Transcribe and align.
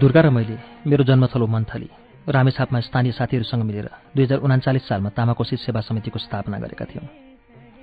दुर्गा 0.00 0.20
र 0.20 0.28
मैले 0.30 0.56
मेरो 0.88 1.04
जन्मथलो 1.04 1.46
मन्थली 1.46 1.88
रामेछापमा 2.28 2.80
स्थानीय 2.80 3.12
साथीहरूसँग 3.12 3.62
मिलेर 3.62 3.88
दुई 4.16 4.24
हजार 4.24 4.38
उनाचालिस 4.40 4.84
सालमा 4.88 5.10
तामाकोशी 5.12 5.56
सेवा 5.58 5.80
समितिको 5.80 6.18
स्थापना 6.18 6.58
गरेका 6.58 6.84
थियौँ। 6.88 7.04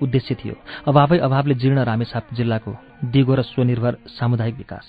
उद्देश्य 0.02 0.34
थियो 0.34 0.54
अभावै 0.90 1.18
अभावले 1.18 1.54
जीर्ण 1.54 1.78
रामेछाप 1.86 2.34
जिल्लाको 2.34 2.72
दिगो 3.06 3.34
र 3.34 3.42
स्वनिर्भर 3.44 3.94
सामुदायिक 4.08 4.56
विकास। 4.56 4.86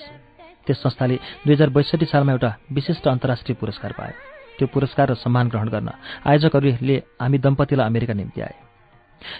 त्यस 0.66 0.78
संस्थाले 0.82 1.16
दुई 1.46 1.54
हजार 1.54 1.70
बैसठी 1.70 2.06
सालमा 2.10 2.32
एउटा 2.34 2.50
विशिष्ट 2.74 3.08
अन्तर्राष्ट्रिय 3.08 3.58
पुरस्कार 3.62 3.92
पायो। 3.94 4.16
त्यो 4.58 4.68
पुरस्कार 4.74 5.06
र 5.10 5.14
सम्मान 5.16 5.50
ग्रहण 5.50 5.70
गर्न 5.70 5.90
आयोजकहरूले 6.26 6.98
हामी 7.22 7.38
दम्पतिलाई 7.38 7.86
अमेरिका 7.86 8.14
निम्ति 8.14 8.42
आए। 8.42 8.56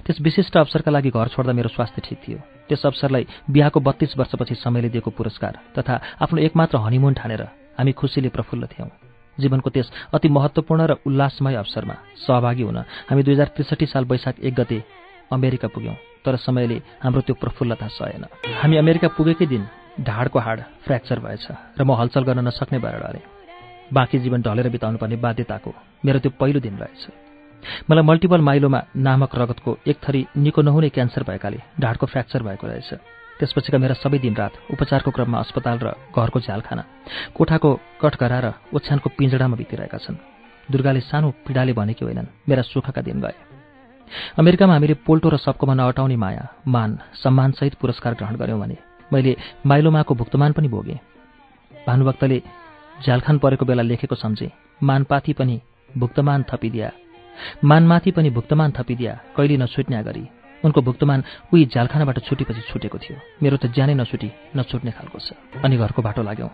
त्यस 0.06 0.22
विशिष्ट 0.22 0.58
अवसरका 0.58 0.92
लागि 0.92 1.10
घर 1.10 1.28
छोड्दा 1.34 1.54
मेरो 1.58 1.70
स्वास्थ्य 1.74 2.02
ठिक 2.06 2.20
थियो। 2.22 2.38
त्यस 2.70 2.86
अवसरलाई 2.86 3.26
बिहाको 3.50 3.80
बत्तीस 3.82 4.14
वर्षपछि 4.18 4.56
समयले 4.62 4.90
दिएको 4.94 5.10
पुरस्कार 5.10 5.54
तथा 5.74 5.96
आफ्नो 6.22 6.38
एकमात्र 6.46 6.78
हनिमुन 6.86 7.14
ठानेर 7.18 7.44
हामी 7.80 7.92
खुसीले 7.96 8.30
प्रफुल्ल 8.30 8.68
थियौँ। 8.68 8.90
जीवनको 9.38 9.70
त्यस 9.72 9.92
अति 10.14 10.28
महत्त्वपूर्ण 10.30 10.82
र 10.84 10.94
उल्लासमय 11.08 11.56
अवसरमा 11.56 11.96
सहभागी 12.20 12.64
हुन 12.64 12.78
हामी 13.08 13.24
दुई 13.24 13.34
हजार 13.34 13.50
त्रिसठी 13.56 13.86
साल 13.88 14.04
वैशाख 14.06 14.40
एक 14.44 14.54
गते 14.54 14.84
अमेरिका 15.32 15.68
पुग्यौँ 15.72 15.96
तर 16.26 16.36
समयले 16.38 16.78
हाम्रो 17.00 17.22
त्यो 17.24 17.36
प्रफुल्लता 17.40 17.88
सहेन। 17.88 18.24
हामी 18.60 18.76
अमेरिका 18.78 19.08
पुगेकै 19.16 19.46
दिन 19.48 19.64
ढाडको 20.04 20.40
हाड 20.40 20.60
फ्र्याक्चर 20.84 21.20
भएछ 21.24 21.46
र 21.80 21.84
म 21.88 21.96
हलचल 21.96 22.24
गर्न 22.28 22.44
नसक्ने 22.48 22.80
भएर 22.84 23.00
डरेँ। 23.00 23.24
बाँकी 23.96 24.20
जीवन 24.20 24.42
ढलेर 24.44 24.70
बिताउनु 24.70 24.98
पर्ने 25.00 25.16
बाध्यताको 25.16 25.72
मेरो 26.04 26.20
त्यो 26.20 26.32
पहिलो 26.36 26.60
दिन 26.60 26.76
रहेछ। 26.76 27.04
मलाई 27.88 28.04
मल्टिपल 28.04 28.42
माइलोमा 28.44 28.80
नामक 28.96 29.32
रगतको 29.36 29.72
एक 29.88 29.98
थरी 30.04 30.22
निको 30.36 30.62
नहुने 30.62 30.90
क्यान्सर 30.92 31.24
भएकाले 31.24 31.60
ढाडको 31.80 32.06
फ्र्याक्चर 32.06 32.44
भएको 32.44 32.68
रहेछ। 32.68 32.92
त्यसपछिका 33.40 33.78
मेरा 33.80 33.96
सबै 34.04 34.20
दिनरात 34.20 34.54
उपचारको 34.74 35.12
क्रममा 35.16 35.38
अस्पताल 35.40 35.78
र 35.80 35.88
घरको 36.12 36.40
झ्यालखाना 36.40 36.84
कोठाको 37.34 37.70
कठघरा 38.02 38.40
र 38.40 38.48
ओछ्यानको 38.76 39.08
पिँजडामा 39.18 39.56
बितिरहेका 39.56 39.98
छन्। 39.98 40.22
दुर्गाले 40.68 41.02
सानो 41.02 41.28
पीडाले 41.48 41.74
भनेकी 41.74 42.04
होइनन् 42.06 42.34
मेरा 42.50 42.62
सुखका 42.62 43.02
दिन 43.02 43.18
गए। 43.24 43.38
अमेरिकामा 44.38 44.74
हामीले 44.74 44.94
पोल्टो 45.08 45.30
र 45.30 45.38
सबकोमा 45.40 45.74
नअटाउने 45.74 46.16
माया 46.16 46.44
मान 46.68 46.90
सम्मानसहित 47.16 47.74
पुरस्कार 47.82 48.14
ग्रहण 48.20 48.36
गऱ्यौँ 48.36 48.60
भने 48.60 48.78
मैले 49.12 49.32
माइलोमाको 49.66 50.14
भुक्तमान 50.16 50.52
पनि 50.52 50.68
भोगेँ। 50.68 51.00
भानुभक्तले 51.88 52.38
झ्यालखान 52.96 53.38
परेको 53.40 53.66
बेला 53.66 53.84
लेखेको 53.84 54.16
सम्झे 54.16 54.52
मानपाथी 54.84 55.34
पनि 55.34 55.56
भुक्तमान 55.90 56.44
थपिदिया 56.50 56.92
मानमाथि 57.64 58.12
पनि 58.12 58.30
भुक्तमान 58.30 58.72
थपिदिया 58.78 59.14
कहिले 59.38 59.58
नछुट्ने 59.58 60.04
गरी। 60.04 60.24
उनको 60.66 60.82
भुक्तमान 60.82 61.24
उही 61.54 61.66
झ्यालखानाबाट 61.66 62.20
छुटेपछि 62.20 62.62
छुटेको 62.62 62.98
थियो। 62.98 63.18
मेरो 63.44 63.58
त 63.58 63.66
ज्यानै 63.66 63.94
नछुटी 63.94 64.30
नछुट्ने 64.58 64.92
खालको 64.92 65.20
छ। 65.20 65.34
अनि 65.64 65.78
घरको 65.78 66.02
बाटो 66.02 66.22
लाग्यौँ। 66.24 66.50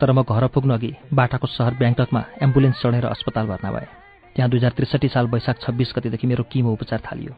तर 0.00 0.12
म 0.12 0.22
घर 0.22 0.46
पुग्नु 0.46 0.74
अघि 0.74 0.94
बाटाको 1.12 1.46
सहर 1.46 1.74
ब्याङ्ककमा 1.74 2.22
एम्बुलेन्स 2.42 2.82
चढेर 2.82 3.04
अस्पताल 3.06 3.46
भर्ना 3.46 3.70
भए। 3.72 3.86
त्यहाँ 4.34 4.50
दुई 4.50 4.58
हजार 4.58 4.70
त्रिसठी 4.70 5.08
साल 5.08 5.26
वैशाख 5.26 5.58
छब्बिस 5.58 5.92
गतिदेखि 5.96 6.26
मेरो 6.26 6.44
किमो 6.46 6.70
उपचार 6.72 7.00
थालियो। 7.02 7.34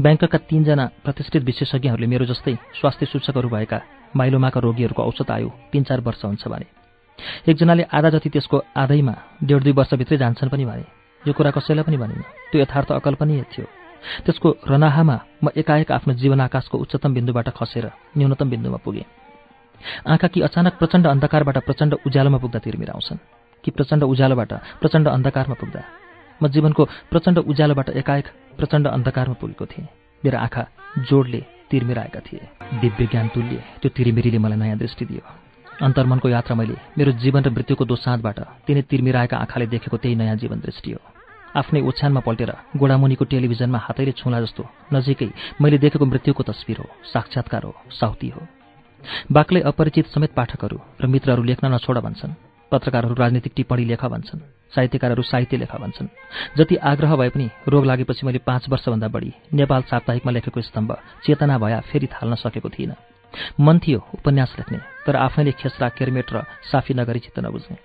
ब्याङ्ककका 0.00 0.38
तीनजना 0.38 0.84
प्रतिष्ठित 1.04 1.42
विशेषज्ञहरूले 1.44 2.06
मेरो 2.06 2.24
जस्तै 2.24 2.54
स्वास्थ्य 2.80 3.06
सूचकहरू 3.06 3.48
भएका 3.48 3.78
माइलोमाका 4.16 4.60
रोगीहरूको 4.60 5.02
औषध 5.02 5.30
आयु 5.30 5.48
तिन 5.72 5.82
चार 5.84 6.00
वर्ष 6.00 6.24
हुन्छ 6.24 6.48
भने। 6.48 6.66
एकजनाले 7.48 7.82
आधा 7.82 8.10
जति 8.10 8.28
त्यसको 8.28 8.62
आधैमा 8.76 9.14
डेढ 9.44 9.62
दुई 9.62 9.72
वर्षभित्रै 9.72 10.18
जान्छन् 10.18 10.50
पनि 10.50 10.64
भने। 10.64 10.84
यो 11.22 11.32
कुरा 11.32 11.50
कसैलाई 11.50 11.84
पनि 11.84 11.96
भनिन। 11.96 12.22
त्यो 12.50 12.60
यथार्थ 12.62 12.92
अकल्पनीय 12.92 13.42
थियो। 13.42 13.66
त्यसको 14.24 14.48
रनाहामा 14.68 15.16
म 15.44 15.48
एकाएक 15.56 15.92
आफ्नो 15.92 16.14
जीवन 16.14 16.40
आकाशको 16.40 16.78
उच्चतम 16.78 17.14
बिन्दुबाट 17.14 17.48
खसेर 17.48 17.90
न्यूनतम 18.16 18.50
बिन्दुमा 18.50 18.76
पुगेँ। 18.76 19.06
आँखा 20.06 20.28
कि 20.28 20.40
अचानक 20.40 20.72
प्रचण्ड 20.78 21.06
अन्धकारबाट 21.06 21.58
प्रचण्ड 21.58 21.94
उज्यालोमा 22.06 22.38
पुग्दा 22.38 22.58
तिर्मिराउँछन्। 22.58 23.18
कि 23.64 23.70
प्रचण्ड 23.70 24.02
उज्यालोबाट 24.04 24.52
प्रचण्ड 24.80 25.08
अन्धकारमा 25.08 25.54
पुग्दा? 25.54 25.82
म 26.42 26.48
जीवनको 26.48 26.84
प्रचण्ड 27.10 27.38
उज्यालोबाट 27.38 27.88
एकाएक 27.90 28.26
प्रचण्ड 28.56 28.86
अन्धकारमा 28.86 29.34
पुगेको 29.34 29.66
थिएँ। 29.66 29.86
मेरो 30.24 30.38
आँखा 30.38 30.62
जोडले 30.98 31.40
तिर्मिराएका 31.70 32.20
थिए। 32.20 32.48
दिव्य 32.80 33.06
ज्ञान 33.06 33.28
तुल्य 33.28 33.56
त्यो 33.82 33.88
तिरिमिरीले 33.96 34.38
मलाई 34.38 34.58
नयाँ 34.58 34.78
दृष्टि 34.78 35.04
दियो। 35.04 35.22
अन्तर्मनको 35.82 36.28
यात्रा 36.28 36.56
मैले 36.56 36.74
मेरो 36.98 37.12
जीवन 37.12 37.42
र 37.42 37.50
मृत्युको 37.50 37.84
दोसाँधबाट 37.84 38.38
तिनै 38.66 38.82
तिर्मिराएका 38.82 39.36
आँखाले 39.36 39.66
देखेको 39.66 39.96
त्यही 39.96 40.14
नयाँ 40.16 40.36
जीवन 40.36 40.58
दृष्टि 40.60 40.92
हो। 40.92 41.17
आफ्नै 41.54 41.80
ओछ्यानमा 41.80 42.20
पल्टेर 42.20 42.50
गोडामुनिको 42.76 43.24
टेलिभिजनमा 43.24 43.78
हातैले 43.78 44.12
छुला 44.12 44.40
जस्तो 44.40 44.62
नजिकै 44.92 45.28
मैले 45.60 45.78
देखेको 45.78 46.04
मृत्युको 46.04 46.42
तस्विर 46.42 46.78
हो 46.78 46.86
साक्षात्कार 47.12 47.62
हो 47.64 47.72
साउती 47.90 48.28
हो। 48.28 48.42
बाक्लै 49.32 49.60
अपरिचित 49.62 50.06
समेत 50.10 50.32
पाठकहरू 50.34 50.78
र 51.00 51.06
मित्रहरू 51.06 51.42
लेख्न 51.42 51.72
नछोड 51.74 51.98
भन्छन् 51.98 52.38
पत्रकारहरू 52.72 53.14
राजनीतिक 53.14 53.52
टिप्पणी 53.56 53.84
लेख 53.84 54.04
भन्छन् 54.04 54.40
साहित्यकारहरू 54.74 55.22
साहित्य 55.22 55.56
लेख 55.56 55.72
भन्छन्। 55.74 56.08
जति 56.58 56.76
आग्रह 56.76 57.16
भए 57.16 57.28
पनि 57.30 57.48
रोग 57.68 57.84
लागेपछि 57.86 58.26
मैले 58.26 58.38
पाँच 58.44 58.68
वर्षभन्दा 58.68 59.08
बढी 59.08 59.32
नेपाल 59.54 59.82
साप्ताहिकमा 59.88 60.32
लेखेको 60.32 60.60
स्तम्भ 60.60 60.90
चेतना 61.24 61.58
भया 61.58 61.80
फेरि 61.88 62.06
थाल्न 62.06 62.34
सकेको 62.34 62.68
थिइनँ। 62.68 62.96
मन 63.60 63.78
थियो 63.78 64.04
उपन्यास 64.14 64.54
लेख्ने 64.58 64.78
तर 65.06 65.16
आफैले 65.16 65.52
खेसरा 65.52 65.88
केरमेट 65.96 66.32
र 66.32 66.44
साफी 66.70 66.94
नगरी 66.94 67.18
चित्त 67.18 67.38
नबुझ्ने। 67.40 67.76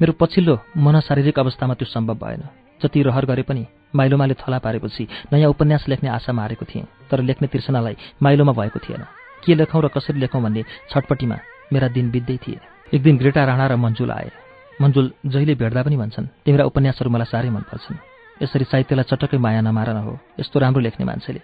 मेरो 0.00 0.12
पछिल्लो 0.18 0.58
मनशारीरिक 0.76 1.38
अवस्थामा 1.38 1.74
त्यो 1.74 1.86
सम्भव 1.86 2.14
भएन। 2.14 2.42
जति 2.80 3.02
रहर 3.02 3.24
गरे 3.26 3.42
पनि 3.42 3.66
माइलोमाले 3.94 4.34
थला 4.34 4.58
पारेपछि 4.58 5.06
नयाँ 5.32 5.50
उपन्यास 5.50 5.88
लेख्ने 5.88 6.08
आशा 6.10 6.32
मारेको 6.32 6.64
थिएँ 6.64 6.84
तर 7.10 7.22
लेख्ने 7.22 7.48
तिर्सनालाई 7.48 7.96
माइलोमा 8.22 8.52
भएको 8.52 8.78
थिएन। 8.78 9.02
के 9.44 9.54
लेखौँ 9.54 9.82
र 9.82 9.88
कसरी 9.88 10.18
लेखौँ 10.20 10.42
भन्ने 10.42 10.62
छटपट्टिमा 10.90 11.36
मेरा 11.72 11.88
दिन 11.88 12.10
बित्दै 12.10 12.36
थिए। 12.36 12.58
एक 12.94 13.02
दिन 13.02 13.16
ग्रेटा 13.18 13.44
राणा 13.44 13.66
र 13.66 13.76
मन्जुल 13.76 14.10
आए। 14.10 14.30
मन्जुल 14.82 15.12
जहिले 15.26 15.54
भेट्दा 15.54 15.82
पनि 15.82 15.96
भन्छन् 15.96 16.26
तिम्रा 16.44 16.64
उपन्यासहरू 16.64 17.10
मलाई 17.10 17.30
साह्रै 17.30 17.50
मनपर्छन्। 17.50 18.02
यसरी 18.42 18.64
साहित्यलाई 18.64 19.06
चटक्कै 19.06 19.38
माया 19.38 19.60
नमार 19.60 19.88
हो 19.96 20.18
यस्तो 20.40 20.58
राम्रो 20.58 20.80
लेख्ने 20.80 21.04
मान्छेले। 21.06 21.40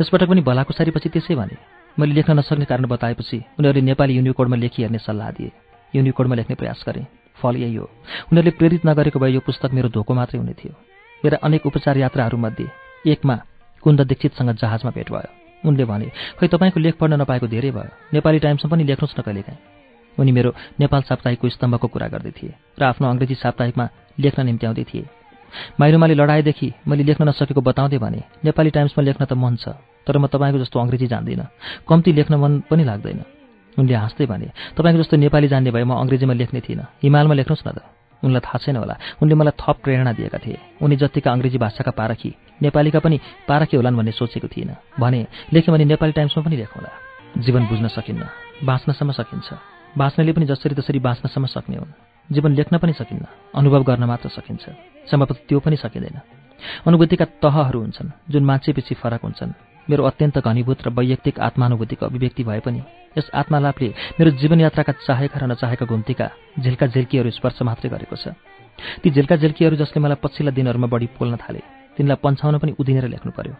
यसपटक 0.00 0.28
पनि 0.28 0.40
भलाकुसारीपछि 0.40 1.08
त्यसै 1.08 1.34
भने 1.34 1.56
मैले 1.98 2.14
लेख्न 2.14 2.38
नसक्ने 2.38 2.64
कारण 2.64 2.86
बताएपछि 2.88 3.38
उनीहरूले 3.58 3.82
नेपाली 3.84 4.12
युनिकोडमा 4.16 4.56
लेखिहेर्ने 4.56 4.98
सल्लाह 4.98 5.30
दिए। 5.36 5.52
युनिकोडमा 5.94 6.34
लेख्ने 6.34 6.56
प्रयास 6.56 6.84
गरेँ। 6.88 7.04
फल 7.38 7.56
यही 7.56 7.74
हो 7.74 7.84
उनीहरूले 8.30 8.50
प्रेरित 8.58 8.86
नगरेको 8.86 9.18
भए 9.18 9.30
यो 9.30 9.40
पुस्तक 9.40 9.70
मेरो 9.72 9.88
धोको 9.88 10.14
मात्रै 10.14 10.38
हुने 10.40 10.52
थियो। 10.52 10.74
मेरा 11.22 11.38
अनेक 11.42 11.66
उपचार 11.66 11.96
यात्राहरूमध्ये 11.96 12.66
एकमा 13.04 13.36
कुन्द 13.82 14.00
दीक्षितसँग 14.02 14.50
जहाजमा 14.56 14.90
भेट 14.90 15.10
भयो। 15.10 15.30
उनले 15.64 15.84
भने 15.84 16.06
खै 16.38 16.46
तपाईँको 16.46 16.80
लेख 16.80 16.94
पढ्न 17.00 17.20
नपाएको 17.20 17.46
धेरै 17.46 17.70
भयो। 17.70 17.90
नेपाली 18.12 18.38
टाइम्समा 18.38 18.70
पनि 18.70 18.84
लेख्नुहोस् 18.84 19.18
न 19.18 19.22
कहिलेकाहीँ। 19.22 19.60
उनी 20.18 20.32
मेरो 20.32 20.50
नेपाल 20.80 21.02
साप्ताहिकको 21.02 21.48
स्तम्भको 21.48 21.88
कुरा 21.88 22.08
गर्दै 22.08 22.32
थिए 22.38 22.52
र 22.80 22.82
आफ्नो 22.82 23.06
अङ्ग्रेजी 23.08 23.34
साप्ताहिकमा 23.34 23.86
लेख्न 24.20 24.46
निम्ति 24.46 24.66
आउँदै 24.66 24.84
थिए। 24.84 25.04
माइरोमाले 25.80 26.14
लडाएदेखि 26.14 26.68
मैले 26.88 27.02
लेख्न 27.04 27.28
नसकेको 27.28 27.60
बताउँदै 27.60 27.98
भने 27.98 28.20
नेपाली 28.44 28.70
टाइम्समा 28.70 29.04
लेख्न 29.04 29.24
त 29.24 29.32
मन 29.32 29.56
छ 29.56 29.76
तर 30.06 30.18
म 30.18 30.26
तपाईँको 30.26 30.58
जस्तो 30.58 30.80
अङ्ग्रेजी 30.80 31.06
जान्दिनँ। 31.06 31.50
कम्ती 31.88 32.12
लेख्न 32.12 32.34
मन 32.36 32.52
पनि 32.70 32.84
लाग्दैन। 32.84 33.35
उनले 33.78 33.94
हाँस्दै 33.94 34.26
भने 34.26 34.46
तपाईँको 34.76 35.02
जस्तो 35.02 35.16
नेपाली 35.16 35.48
जान्ने 35.48 35.70
भए 35.70 35.84
म 35.84 35.92
अङ्ग्रेजीमा 35.94 36.34
लेख्ने 36.34 36.60
थिइनँ। 36.60 36.86
हिमालमा 37.02 37.34
लेख्नुहोस् 37.34 37.66
न 37.68 37.70
त। 37.72 37.78
उनलाई 38.24 38.40
थाहा 38.40 38.58
छैन 38.58 38.76
होला। 38.76 38.96
उनले 39.22 39.34
मलाई 39.34 39.54
थप 39.60 39.76
प्रेरणा 39.84 40.12
दिएका 40.12 40.38
थिए। 40.38 40.58
उनी 40.82 40.96
जतिका 40.96 41.32
अङ्ग्रेजी 41.32 41.58
भाषाका 41.58 41.90
पारखी 41.90 42.30
नेपालीका 42.62 42.98
पनि 42.98 43.16
पारखी 43.48 43.76
होलान् 43.76 43.96
भन्ने 43.96 44.12
सोचेको 44.12 44.48
थिइनँ। 44.48 44.76
भने 45.00 45.26
लेख्यो 45.52 45.74
भने 45.74 45.84
नेपाली 45.84 46.12
टाइम्समा 46.12 46.44
पनि 46.44 46.56
लेखौँला। 46.56 46.90
जीवन 47.38 47.62
बुझ्न 47.66 47.86
सकिन्न। 47.88 48.24
बाँच्नसम्म 48.64 49.12
सकिन्छ। 49.12 49.48
बाँच्नेले 49.98 50.32
पनि 50.32 50.46
जसरी 50.46 50.74
तसरी 50.74 50.98
बाँच्नसम्म 50.98 51.46
सक्ने 51.46 51.76
हुन्। 51.76 51.92
जीवन 52.32 52.52
लेख्न 52.54 52.78
पनि 52.78 52.92
सकिन्न। 52.92 53.26
अनुभव 53.54 53.82
गर्न 53.84 54.04
मात्र 54.04 54.28
सकिन्छ। 54.28 54.64
सम्भवतः 55.10 55.44
त्यो 55.48 55.60
पनि 55.60 55.76
सकिँदैन। 55.76 56.16
अनुभूतिका 56.86 57.24
तहहरू 57.24 57.80
हुन्छन् 57.80 58.10
जुन 58.30 58.44
मान्छेपछि 58.44 58.94
फरक 58.94 59.22
हुन्छन्। 59.22 59.52
मेरो 59.90 60.04
अत्यन्त 60.04 60.38
घनीभूत 60.38 60.86
र 60.86 60.88
वैयक्तिक 60.90 61.40
आत्मानुभूतिको 61.40 62.06
अभिव्यक्ति 62.06 62.44
भए 62.44 62.60
पनि 62.60 62.82
यस 63.16 63.30
आत्मालापले 63.32 63.88
मेरो 64.20 64.30
जीवनयात्राका 64.36 64.92
चाहेका 65.06 65.36
र 65.40 65.44
नचाहेका 65.48 65.84
घुम्तीका 65.86 66.26
झिल्का 66.60 66.86
झिल्कीहरू 66.86 67.30
स्पर्श 67.32 67.62
मात्रै 67.64 67.88
गरेको 67.88 68.16
छ। 68.16 68.36
ती 69.00 69.08
झिल्का 69.10 69.36
झिल्कीहरू 69.40 69.76
जसले 69.80 69.98
मलाई 70.04 70.20
पछिल्ला 70.20 70.52
दिनहरूमा 70.52 70.88
बढी 70.92 71.06
पोल्न 71.16 71.36
थाले 71.40 71.60
तिनलाई 71.96 72.20
पन्छाउन 72.20 72.60
पनि 72.60 72.72
उदिनेर 72.76 73.08
लेख्नु 73.08 73.32
पर्यो। 73.32 73.54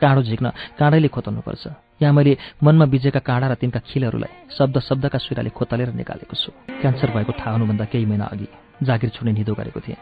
काँडो 0.00 0.22
झिक्न 0.24 0.48
काँडैले 0.80 1.08
खोतल्नुपर्छ। 1.12 1.64
यहाँ 2.02 2.14
मैले 2.16 2.32
मनमा 2.64 2.84
बिजेका 2.88 3.20
काँडा 3.20 3.46
र 3.52 3.54
तिनका 3.60 3.80
खिलहरूलाई 3.84 4.32
शब्द 4.48 4.78
शब्दका 4.80 5.18
सुराले 5.20 5.50
खोतलेर 5.52 5.92
निकालेको 5.92 6.34
छु। 6.34 6.50
क्यान्सर 6.80 7.12
भएको 7.12 7.32
थाहा 7.36 7.52
हुनुभन्दा 7.52 7.84
केही 7.92 8.06
महिना 8.08 8.26
अघि 8.32 8.48
जागिर 8.82 9.10
छोड्ने 9.12 9.32
निदो 9.36 9.52
गरेको 9.54 9.80
थिएँ। 9.84 10.00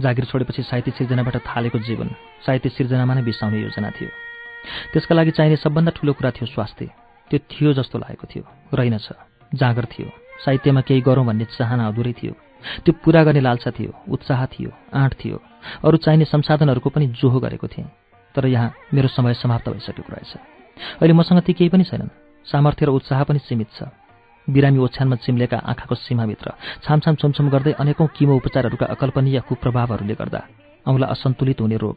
जागिर 0.00 0.24
छोडेपछि 0.24 0.62
साहित्य 0.62 0.90
सिर्जनाबाट 0.96 1.36
थालेको 1.42 1.78
जीवन 1.82 2.08
साहित्य 2.46 2.68
सिर्जनामा 2.78 3.14
नै 3.14 3.22
बिसाउने 3.26 3.58
योजना 3.60 3.90
थियो। 3.90 4.10
त्यसका 4.94 5.14
लागि 5.14 5.30
चाहिने 5.36 5.56
सबभन्दा 5.58 5.90
ठुलो 5.98 6.12
कुरा 6.14 6.30
थियो 6.30 6.46
स्वास्थ्य। 6.46 7.01
त्यो 7.32 7.40
थियो 7.48 7.72
जस्तो 7.72 7.98
लागेको 7.98 8.26
थियो। 8.28 8.44
रहेनछ। 8.74 9.08
जाँगर 9.54 9.84
थियो। 9.84 10.08
साहित्यमा 10.44 10.80
केही 10.80 11.00
गरौँ 11.00 11.24
भन्ने 11.26 11.44
चाहना 11.44 11.88
अधुरै 11.88 12.12
थियो। 12.12 12.32
त्यो 12.84 12.92
पुरा 13.04 13.24
गर्ने 13.24 13.40
लालसा 13.40 13.70
थियो। 13.70 13.92
उत्साह 14.08 14.46
थियो। 14.46 14.70
आँट 14.94 15.12
थियो। 15.14 15.40
अरू 15.84 15.96
चाहिने 15.96 16.24
संसाधनहरूको 16.24 16.90
पनि 16.90 17.06
जोहो 17.16 17.40
गरेको 17.40 17.66
थिएँ। 17.66 17.88
तर 18.36 18.46
यहाँ 18.46 18.72
मेरो 18.94 19.08
समय 19.08 19.34
समाप्त 19.34 19.68
भइसकेको 19.68 20.12
रहेछ। 20.12 20.36
अहिले 21.00 21.12
मसँग 21.12 21.40
ती 21.40 21.52
केही 21.52 21.70
पनि 21.70 21.84
छैनन्। 21.84 22.12
सामर्थ्य 22.44 22.86
र 22.86 22.88
उत्साह 22.88 23.24
पनि 23.24 23.38
सीमित 23.38 23.68
छ। 23.72 23.88
बिरामी 24.50 24.78
ओछ्यानमा 24.78 25.16
चिम्लेका 25.16 25.56
आँखाको 25.56 25.94
सीमाभित्र 25.94 26.52
छामछाम 26.84 27.14
छुमछुम 27.14 27.48
गर्दै 27.48 27.72
अनेकौं 27.72 28.06
किमो 28.06 28.36
उपचारहरूका 28.36 28.86
अकल्पनीय 28.86 29.40
कुप्रभावहरूले 29.40 30.14
गर्दा 30.14 30.40
औँला 30.86 31.06
असन्तुलित 31.06 31.60
हुने 31.60 31.76
रोग 31.76 31.96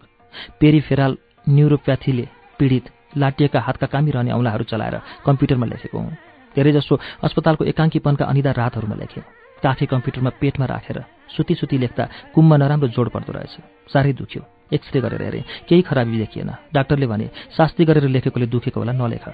पेरिफेराल 0.59 1.17
न्युरोप्याथीले 1.49 2.25
पीडित 2.59 2.85
लाटिएका 3.17 3.59
हातका 3.59 3.87
कामिरहने 3.87 4.31
औँलाहरू 4.31 4.63
चलाएर 4.63 4.95
कम्प्युटरमा 5.25 5.65
लेखेको 5.65 5.97
हुँ। 5.97 6.17
धेरैजसो 6.55 6.99
अस्पतालको 7.23 7.63
एकाङ्कीपनका 7.65 8.25
अनिदा 8.25 8.51
रातहरूमा 8.51 8.95
लेखेँ। 8.95 9.23
काखी 9.63 9.85
कम्प्युटरमा 9.85 10.29
पेटमा 10.41 10.65
राखेर 10.65 11.03
सुती 11.35 11.55
सुती 11.55 11.77
लेख्दा 11.77 12.07
कुममा 12.33 12.57
नराम्रो 12.57 12.87
जोड 12.87 13.09
पर्दो 13.09 13.33
रहेछ। 13.33 13.55
साह्रै 13.93 14.13
दुख्यो। 14.13 14.41
एक्सरे 14.73 15.01
गरेर 15.01 15.21
हेरेँ। 15.21 15.43
केही 15.67 15.81
खराबी 15.81 16.17
देखिएन। 16.17 16.51
डाक्टरले 16.73 17.07
भने 17.07 17.29
शास्ति 17.57 17.85
गरेर 17.85 18.07
लेखेकोले 18.07 18.47
दुखेको 18.47 18.79
होला 18.79 18.93
नलेख। 18.93 19.25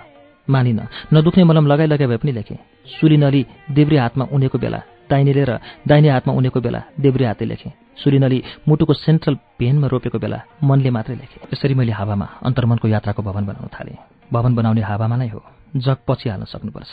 मानिन। 0.49 0.81
नदुख्ने 1.13 1.43
मलम 1.43 1.67
लगाइ 1.67 1.87
लगाए 1.87 2.07
भए 2.07 2.17
पनि 2.17 2.31
लेखेँ। 2.31 2.57
सुली 2.85 3.17
नली 3.17 3.45
देब्रे 3.71 3.97
हातमा 3.97 4.25
उनेको 4.31 4.57
बेला 4.57 4.81
दाहिनेले 5.11 5.43
र 5.43 5.51
दाहिने 5.87 6.09
हातमा 6.09 6.33
उनेको 6.33 6.59
बेला 6.63 6.81
देब्रे 6.95 7.25
हातले 7.25 7.47
लेखेँ। 7.51 7.71
सुरिनली 7.99 8.39
मुटुको 8.67 8.93
सेन्ट्रल 8.95 9.35
पेनमा 9.59 9.87
रोपेको 9.91 10.17
बेला 10.17 10.39
मनले 10.63 10.89
मात्रै 10.89 11.15
लेखेँ। 11.21 11.51
यसरी 11.53 11.73
मैले 11.75 11.91
हावामा 11.91 12.27
अन्तर्मनको 12.47 12.87
यात्राको 12.87 13.21
भवन 13.21 13.43
बनाउन 13.45 13.69
थालेँ। 13.75 13.99
भवन 14.31 14.51
बनाउने 14.55 14.81
हावामा 14.81 15.15
नै 15.19 15.27
हो। 15.27 15.39
जग 15.75 15.97
पछि 16.07 16.29
हाल्न 16.29 16.45
सक्नुपर्छ। 16.47 16.91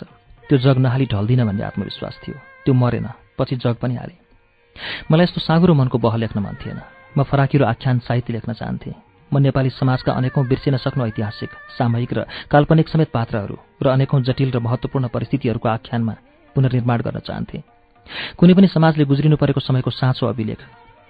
त्यो 0.48 0.58
जग 0.58 0.76
नहाली 0.78 1.06
ढल्दिन 1.06 1.40
भन्ने 1.46 1.64
आत्मविश्वास 1.64 2.14
थियो। 2.22 2.36
त्यो 2.64 2.74
मरेन 2.74 3.06
पछि 3.38 3.56
जग 3.56 3.76
पनि 3.82 3.94
हाले। 3.94 4.14
मलाई 5.10 5.24
यस्तो 5.24 5.40
साँगुरो 5.40 5.74
मनको 5.74 5.98
बह 5.98 6.14
लेख्न 6.16 6.38
मन 6.40 6.56
थिएन। 6.58 6.80
म 7.16 7.22
फराकिलो 7.22 7.64
आख्यान 7.66 7.98
साहित्य 8.06 8.32
लेख्न 8.32 8.52
चाहन्थेँ। 8.52 8.94
म 9.32 9.38
नेपाली 9.38 9.70
समाजका 9.70 10.12
अनेकौं 10.12 10.46
बिर्सिन 10.48 10.76
सक्नु 10.76 11.06
ऐतिहासिक 11.06 11.50
सामयिक 11.78 12.12
र 12.12 12.18
काल्पनिक 12.50 12.88
समेत 12.88 13.10
पात्रहरू 13.12 13.56
र 13.82 13.86
अनेकौं 13.92 14.22
जटिल 14.22 14.50
र 14.52 14.58
महत्वपूर्ण 14.58 15.08
परिस्थितिहरूको 15.08 15.68
आख्यानमा 15.68 16.14
पुनर्निर्माण 16.56 16.98
गर्न 17.00 17.18
चाहन्थे। 17.20 17.77
कुनै 18.38 18.54
पनि 18.54 18.68
समाजले 18.68 19.04
गुज्रिनु 19.04 19.36
परेको 19.36 19.60
समयको 19.60 19.90
साँचो 19.90 20.26
अभिलेख 20.26 20.60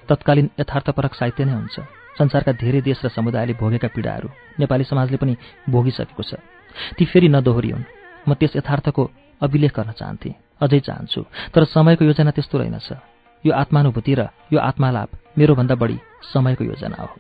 तत्कालीन 0.08 0.46
यथार्थपरक 0.60 1.14
साहित्य 1.14 1.44
नै 1.44 1.52
हुन्छ। 1.52 1.76
संसारका 2.18 2.52
धेरै 2.58 2.80
देश 2.80 2.98
र 3.04 3.08
समुदायले 3.08 3.54
भोगेका 3.54 3.88
पीडाहरू 3.94 4.28
नेपाली 4.58 4.84
समाजले 4.84 5.16
पनि 5.16 5.34
भोगिसकेको 5.70 6.22
छ। 6.22 6.32
ती 6.96 7.04
फेरि 7.04 7.28
नदोहोरिउन् 7.28 7.88
म 8.28 8.34
त्यस 8.34 8.56
यथार्थको 8.56 9.02
अभिलेख 9.40 9.72
गर्न 9.76 9.92
चाहन्थेँ। 9.94 10.34
अझै 10.58 10.80
चाहन्छु 10.80 11.20
तर 11.54 11.64
समयको 11.70 12.02
योजना 12.04 12.30
त्यस्तो 12.34 12.58
रहेनछ 12.58 12.88
यो 13.44 13.52
आत्मानुभूति 13.54 14.12
र 14.18 14.20
यो 14.50 14.58
आत्मालाप 14.58 15.38
मेरोभन्दा 15.38 15.74
बढी 15.78 15.98
समयको 16.32 16.64
योजना 16.64 16.98
हो। 16.98 17.14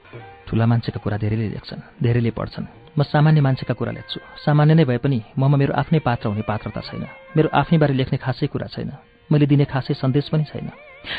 ठुला 0.48 0.66
मान्छेका 0.66 0.98
कुरा 0.98 1.16
धेरैले 1.22 1.48
लेख्छन् 1.54 2.02
धेरैले 2.02 2.30
पढ्छन्। 2.34 2.66
म 2.98 3.02
सामान्य 3.06 3.40
मान्छेका 3.40 3.74
कुरा 3.78 3.92
लेख्छु। 3.92 4.18
सामान्य 4.42 4.74
नै 4.74 4.84
भए 4.88 4.98
पनि 4.98 5.18
ममा 5.38 5.56
मेरो 5.56 5.72
आफ्नै 5.78 6.00
पात्र 6.02 6.28
हुने 6.28 6.42
पात्रता 6.42 6.80
छैन। 6.82 7.04
मेरो 7.36 7.48
आफ्नै 7.54 7.78
बारे 7.78 7.94
लेख्ने 7.94 8.18
खासै 8.18 8.46
कुरा 8.50 8.66
छैन। 8.66 8.90
मैले 9.30 9.46
दिने 9.46 9.64
खासै 9.64 9.94
सन्देश 9.94 10.28
पनि 10.28 10.44
छैन। 10.44 10.70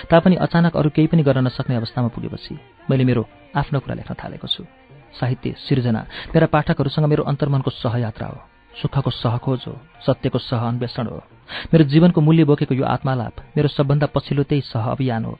तापनि 0.09 0.35
अचानक 0.35 0.77
अरू 0.77 0.89
केही 0.89 1.07
पनि 1.07 1.23
गर्न 1.23 1.45
नसक्ने 1.47 1.75
अवस्थामा 1.75 2.07
पुगेपछि 2.15 2.53
मैले 2.89 3.03
मेरो 3.05 3.23
आफ्नो 3.55 3.79
कुरा 3.79 3.95
लेख्न 3.95 4.13
थालेको 4.13 4.47
छु। 4.47 4.63
साहित्य 5.19 5.55
सिर्जना 5.57 6.01
मेरा 6.33 6.47
पाठकहरूसँग 6.53 7.05
मेरो 7.05 7.23
अन्तर्मनको 7.23 7.71
सहयात्रा 7.73 8.27
हो। 8.27 8.39
सुखको 8.81 9.09
सहखोज 9.11 9.61
हो 9.67 9.73
सत्यको 10.05 10.37
सह 10.39 10.61
अन्वेषण 10.67 11.07
हो। 11.07 11.19
मेरो 11.73 11.83
जीवनको 11.83 12.21
मूल्य 12.21 12.43
बोकेको 12.45 12.73
यो 12.75 12.85
आत्मालाप 12.85 13.35
मेरो 13.57 13.67
सबभन्दा 13.67 14.07
पछिल्लो 14.15 14.43
त्यही 14.43 14.61
सह 14.61 14.85
अभियान 14.91 15.25
हो। 15.25 15.37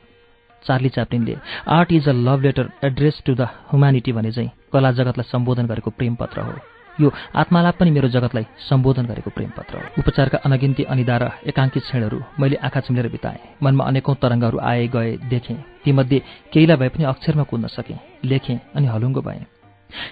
Charlie 0.64 0.88
च्याप्लिनले 0.88 1.36
art 1.68 1.92
is 1.92 2.08
a 2.08 2.12
love 2.12 2.40
letter 2.42 2.70
address 2.84 3.22
to 3.26 3.34
the 3.34 3.42
humanity 3.70 4.12
भने 4.12 4.32
चाहिँ 4.32 4.50
कला 4.72 4.90
जगतलाई 4.92 5.30
सम्बोधन 5.30 5.66
गरेको 5.66 5.90
प्रेम 5.90 6.14
पत्र 6.14 6.40
हो। 6.40 6.52
यो 6.98 7.12
आत्मालाप 7.34 7.76
पनि 7.78 7.90
मेरो 7.90 8.08
जगतलाई 8.08 8.46
सम्बोधन 8.68 9.06
गरेको 9.06 9.30
प्रेम 9.30 9.50
पत्र 9.56 9.74
हो। 9.76 10.02
उपचारका 10.02 10.38
अनगिन्ती 10.44 10.82
अनिदा 10.84 11.16
र 11.16 11.24
एकाङ्कित 11.46 11.82
क्षणहरू 11.82 12.18
मैले 12.40 12.56
आँखा 12.66 12.80
चिम्लेर 12.80 13.08
बिताएँ। 13.08 13.62
मनमा 13.62 13.84
अनेकौं 13.84 14.14
तरङ्गहरू 14.22 14.58
आए 14.58 14.86
गए 14.88 15.10
देखेँ। 15.30 15.56
तीमध्ये 15.84 16.18
केहीलाई 16.52 16.76
भए 16.76 16.88
पनि 16.88 17.04
अक्षरमा 17.04 17.44
कुद्न 17.46 17.66
सकेँ 17.68 17.98
लेखेँ 18.24 18.58
अनि 18.74 18.86
हलुङ्गो 18.86 19.20
भएँ। 19.20 19.46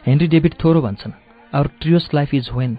हेनरी 0.06 0.26
डेभिड 0.28 0.54
थोरो 0.62 0.80
भन्छन् 0.80 1.12
our 1.52 1.66
truest 1.80 2.08
life 2.14 2.34
is 2.34 2.50
when 2.52 2.78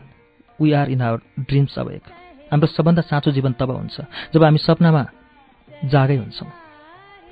we 0.60 0.72
are 0.74 0.90
in 0.90 1.02
our 1.02 1.20
dreams 1.40 1.80
awake 1.80 2.04
हाम्रो 2.52 2.68
सबभन्दा 2.68 3.02
साँचो 3.02 3.32
जीवन 3.32 3.54
तब 3.60 3.72
हुन्छ 3.72 4.02
जब 4.34 4.44
हामी 4.44 4.58
सपनामा 4.58 5.04
जागै 5.86 6.18
हुन्छौँ। 6.18 6.50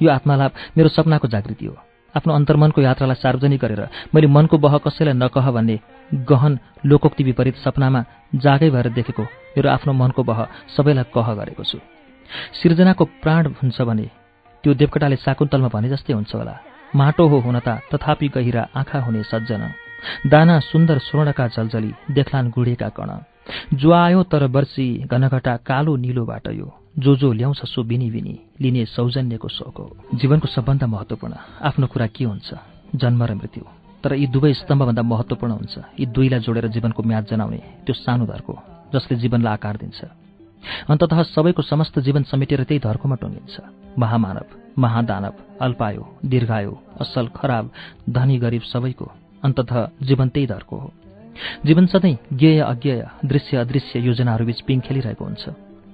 यो 0.01 0.09
आत्मालाप 0.11 0.53
मेरो 0.77 0.89
सपनाको 0.89 1.27
जागृति 1.27 1.65
हो। 1.65 1.75
आफ्नो 2.17 2.33
अन्तर्मनको 2.33 2.81
यात्रालाई 2.81 3.21
सार्वजनिक 3.23 3.61
गरेर 3.61 3.81
मैले 4.13 4.27
मनको 4.27 4.57
बह 4.57 4.77
कसैलाई 4.85 5.13
नकह 5.13 5.45
भन्ने 5.51 5.75
गहन 6.29 6.53
लोकोक्ति 6.85 7.23
विपरीत 7.23 7.55
सपनामा 7.65 8.01
जागै 8.35 8.69
भएर 8.69 8.87
देखेको 8.97 9.23
मेरो 9.55 9.69
आफ्नो 9.69 9.93
मनको 9.93 10.21
बह 10.23 10.39
सबैलाई 10.75 11.11
कह 11.15 11.27
गरेको 11.39 11.63
छु। 11.63 11.77
सिर्जनाको 12.59 13.03
प्राण 13.23 13.43
हुन्छ 13.59 13.77
भने 13.81 14.07
त्यो 14.63 14.73
देवकटाले 14.73 15.15
शाकुन्तलमा 15.15 15.69
भने 15.73 15.89
जस्तै 15.89 16.13
हुन्छ 16.13 16.35
होला। 16.35 16.55
माटो 16.95 17.27
हो 17.27 17.37
हुन 17.39 17.59
त 17.59 17.79
तथापि 17.91 18.27
गहिरा 18.35 18.67
आँखा 18.75 18.99
हुने 19.05 19.23
सज्जन। 19.23 19.63
दाना 20.27 20.59
सुन्दर 20.59 20.97
स्वर्णका 21.07 21.47
जलजली 21.55 21.91
देख्लान् 22.11 22.51
गुडेका 22.51 22.89
कण। 22.97 23.09
जो 23.73 23.91
आयो 23.91 24.23
तर 24.23 24.43
वर्षी 24.47 24.87
घनघटा 25.11 25.55
कालो 25.57 25.95
निलोबाट 25.95 26.47
यो 26.47 26.73
जो 26.99 27.15
जो 27.15 27.31
ल्याउँछ 27.31 27.65
सो 27.65 27.83
बिनी 27.83 28.09
बिनी 28.11 28.39
लिने 28.61 28.85
सौजन्यको 28.85 29.47
शोक 29.47 29.77
हो। 29.77 29.95
जीवनको 30.13 30.47
सबभन्दा 30.47 30.87
महत्त्वपूर्ण 30.87 31.33
आफ्नो 31.61 31.87
कुरा 31.87 32.07
के 32.07 32.25
हुन्छ? 32.25 32.53
जन्म 32.95 33.23
र 33.23 33.33
मृत्यु। 33.33 33.63
तर 34.03 34.13
यी 34.13 34.27
दुवै 34.27 34.53
स्तम्भभन्दा 34.53 35.01
महत्त्वपूर्ण 35.01 35.53
हुन्छ। 35.53 35.75
यी 35.99 36.05
दुईलाई 36.05 36.39
जोडेर 36.39 36.67
जीवनको 36.67 37.03
म्याद 37.03 37.25
जनाउने 37.29 37.61
त्यो 37.85 37.93
सानो 37.93 38.25
धर्को 38.25 38.53
जसले 38.93 39.17
जीवनलाई 39.17 39.53
आकार 39.53 39.77
दिन्छ। 39.77 39.99
अन्तत 40.89 41.13
सबैको 41.13 41.61
समस्त 41.61 41.99
जीवन 41.99 42.23
समेटेर 42.23 42.63
त्यही 42.63 42.79
धर्कोमा 42.79 43.15
टुङ्गिन्छ। 43.15 43.55
महामानव 43.99 44.47
महादानव 44.77 45.33
अल्पायो 45.61 46.03
दीर्घायो 46.25 46.73
असल 47.01 47.27
खराब 47.35 47.65
धनी 48.09 48.37
गरिब 48.37 48.61
सबैको 48.61 49.11
अन्तत 49.43 49.71
जीवन 50.01 50.29
त्यही 50.29 50.47
धर्को 50.47 50.75
हो। 50.77 50.91
जीवन 51.65 51.85
सधैँ 51.85 52.17
ज्ञेय 52.33 52.59
अज्ञेय 52.61 53.01
दृश्य 53.25 53.57
अदृश्य 53.57 53.99
योजनाहरूबीच 53.99 54.59
पिङ 54.61 54.79
खेलिरहेको 54.79 55.23
हुन्छ। 55.25 55.43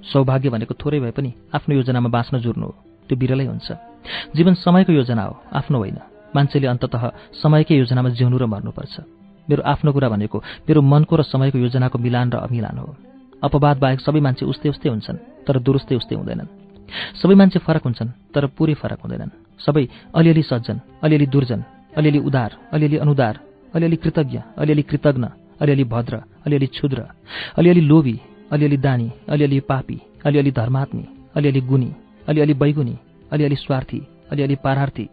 सौभाग्य 0.02 0.48
भनेको 0.50 0.74
थोरै 0.74 1.00
भए 1.00 1.10
पनि 1.10 1.30
आफ्नो 1.54 1.72
योजनामा 1.74 2.08
बाँच्न 2.08 2.38
जुर्नु 2.38 2.66
हो। 2.66 2.74
त्यो 3.08 3.16
बिरलै 3.16 3.46
हुन्छ। 3.46 3.68
जीवन 4.36 4.54
समयको 4.54 4.92
योजना 4.92 5.22
हो 5.22 5.34
आफ्नो 5.52 5.78
होइन। 5.78 5.98
मान्छेले 6.36 6.66
अन्तत 6.66 6.94
समयकै 7.42 7.74
योजनामा 7.76 8.08
जिउनु 8.08 8.36
र 8.38 8.44
मर्नुपर्छ। 8.46 8.94
मेरो 9.48 9.62
आफ्नो 9.62 9.92
कुरा 9.92 10.08
भनेको 10.08 10.38
मेरो 10.68 10.80
मनको 10.82 11.14
र 11.16 11.22
समयको 11.22 11.58
योजनाको 11.58 11.96
मिलान 11.98 12.26
र 12.32 12.36
अमिलान 12.44 12.76
हो। 12.78 12.96
अपवाद 13.44 13.76
बाहेक 13.78 14.00
सबै 14.00 14.20
मान्छे 14.20 14.44
उस्तै 14.46 14.68
उस्तै 14.68 14.88
हुन्छन् 14.88 15.44
तर 15.46 15.56
दुरुस्तै 15.60 15.94
उस्तै 15.96 16.16
हुँदैनन्। 16.16 16.48
सबै 17.20 17.34
मान्छे 17.34 17.58
फरक 17.60 17.82
हुन्छन् 17.84 18.14
तर 18.34 18.46
पुरै 18.56 18.74
फरक 18.74 19.00
हुँदैनन्। 19.04 19.36
सबै 19.60 19.84
अलिअलि 20.14 20.42
सज्जन 20.42 20.76
अलिअलि 21.02 21.26
दुर्जन 21.26 21.60
अलिअलि 21.96 22.18
उदार 22.18 22.50
अलिअलि 22.72 22.96
अनुदार 22.96 23.34
अलिअलि 23.74 23.96
कृतज्ञ 23.96 24.38
अलिअलि 24.58 24.82
कृतज्ञ 24.82 25.24
अलिअलि 25.60 25.84
भद्र 25.84 26.14
अलिअलि 26.46 26.66
क्षुद्र 26.66 27.02
अलिअलि 27.58 27.80
लोभी 27.80 28.16
अलिअलि 28.52 28.76
दानी 28.76 29.08
अलिअलि 29.28 29.60
पापी 29.60 29.98
अलिअलि 30.24 30.50
धर्मात्मी 30.50 31.04
अलिअलि 31.34 31.60
गुनी 31.60 31.90
अलिअलि 32.28 32.54
बैगुनी 32.54 32.96
अलिअलि 33.32 33.56
स्वार्थी 33.56 34.00
अलिअलि 34.32 34.56
पारार्थी 34.64 35.08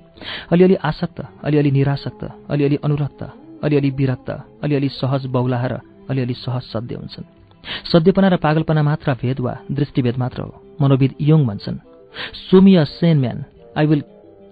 अलिअलि 0.52 0.76
आसक्त 0.84 1.22
अलिअलि 1.44 1.72
निरासक्त 1.72 2.24
अलिअलि 2.50 2.78
अनुरक्त 2.84 3.24
अलिअलि 3.64 3.90
विरक्त 3.90 4.30
अलिअलि 4.64 4.90
सहज 4.90 5.26
बौलाह 5.26 5.66
र 5.68 5.80
अलिअलि 6.10 6.34
सहज 6.34 6.64
सद्य 6.74 6.96
हुन्छन्। 6.96 7.26
सद्यपना 7.92 8.28
र 8.28 8.36
पागलपना 8.38 8.82
मात्र 8.84 9.14
भेद 9.22 9.40
वा 9.40 9.54
दृष्टिभेद 9.72 10.18
मात्र 10.18 10.42
हो। 10.42 10.52
मनोविद 10.82 11.12
योङ 11.22 11.46
भन्छन् 11.46 11.78
show me 12.50 12.76
a 12.76 12.84
sane 12.84 13.20
man 13.20 13.44
I 13.78 13.86
will 13.86 14.04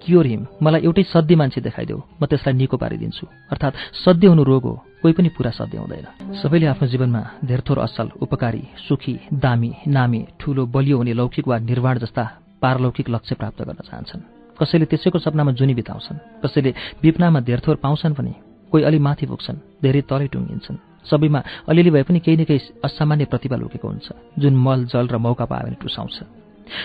cure 0.03 0.25
him 0.25 0.45
मलाई 0.63 0.81
एउटै 0.81 1.03
सद्य 1.03 1.35
मान्छे 1.35 1.61
देखाइदेऊ। 1.61 1.99
म 2.21 2.25
त्यसलाई 2.25 2.53
निको 2.53 2.77
पारिदिन्छु। 2.77 3.25
अर्थात् 3.51 3.75
सद्य 4.05 4.27
हुनु 4.27 4.43
रोग 4.43 4.63
हो। 4.63 4.75
कोही 5.01 5.13
पनि 5.13 5.29
पुरा 5.29 5.51
सध्य 5.51 5.77
हुँदैन 5.77 6.33
सबैले 6.35 6.65
आफ्नो 6.65 6.87
जीवनमा 6.87 7.21
धेरथोर 7.45 7.79
असल 7.79 8.09
उपकारी 8.21 8.63
सुखी 8.87 9.15
दामी 9.33 9.71
नामी 9.87 10.19
ठूलो 10.39 10.65
बलियो 10.65 10.97
हुने 10.97 11.13
लौकिक 11.13 11.47
वा 11.47 11.57
निर्वाण 11.59 11.99
जस्ता 11.99 12.23
पारलौकिक 12.61 13.09
लक्ष्य 13.09 13.35
प्राप्त 13.35 13.61
गर्न 13.63 13.79
चाहन्छन्। 13.87 14.21
कसैले 14.59 14.85
त्यसैको 14.85 15.19
सपनामा 15.19 15.51
जुनी 15.55 15.73
बिताउँछन्। 15.73 16.17
कसैले 16.43 16.73
विपनामा 17.03 17.39
धेरथोर 17.39 17.75
पाउँछन् 17.75 18.13
भने 18.13 18.33
कोही 18.71 18.83
अलि 18.83 18.99
माथि 18.99 19.25
पुग्छन् 19.25 19.63
धेरै 19.83 20.01
तलै 20.01 20.27
टुङ्गिन्छन्। 20.27 20.77
सबैमा 21.07 21.39
अलिअलि 21.69 21.91
भए 21.95 22.03
पनि 22.03 22.19
केही 22.19 22.37
न 22.37 22.43
केही 22.43 22.59
असामान्य 22.83 23.25
प्रतिभा 23.31 23.55
लुकेको 23.55 23.87
हुन्छ 23.87 24.07
जुन 24.39 24.53
मल 24.55 24.85
जल 24.91 25.07
र 25.07 25.17
मौका 25.17 25.45
पायो 25.47 25.63
भने 25.63 25.79
टुसाउँछ। 25.79 26.17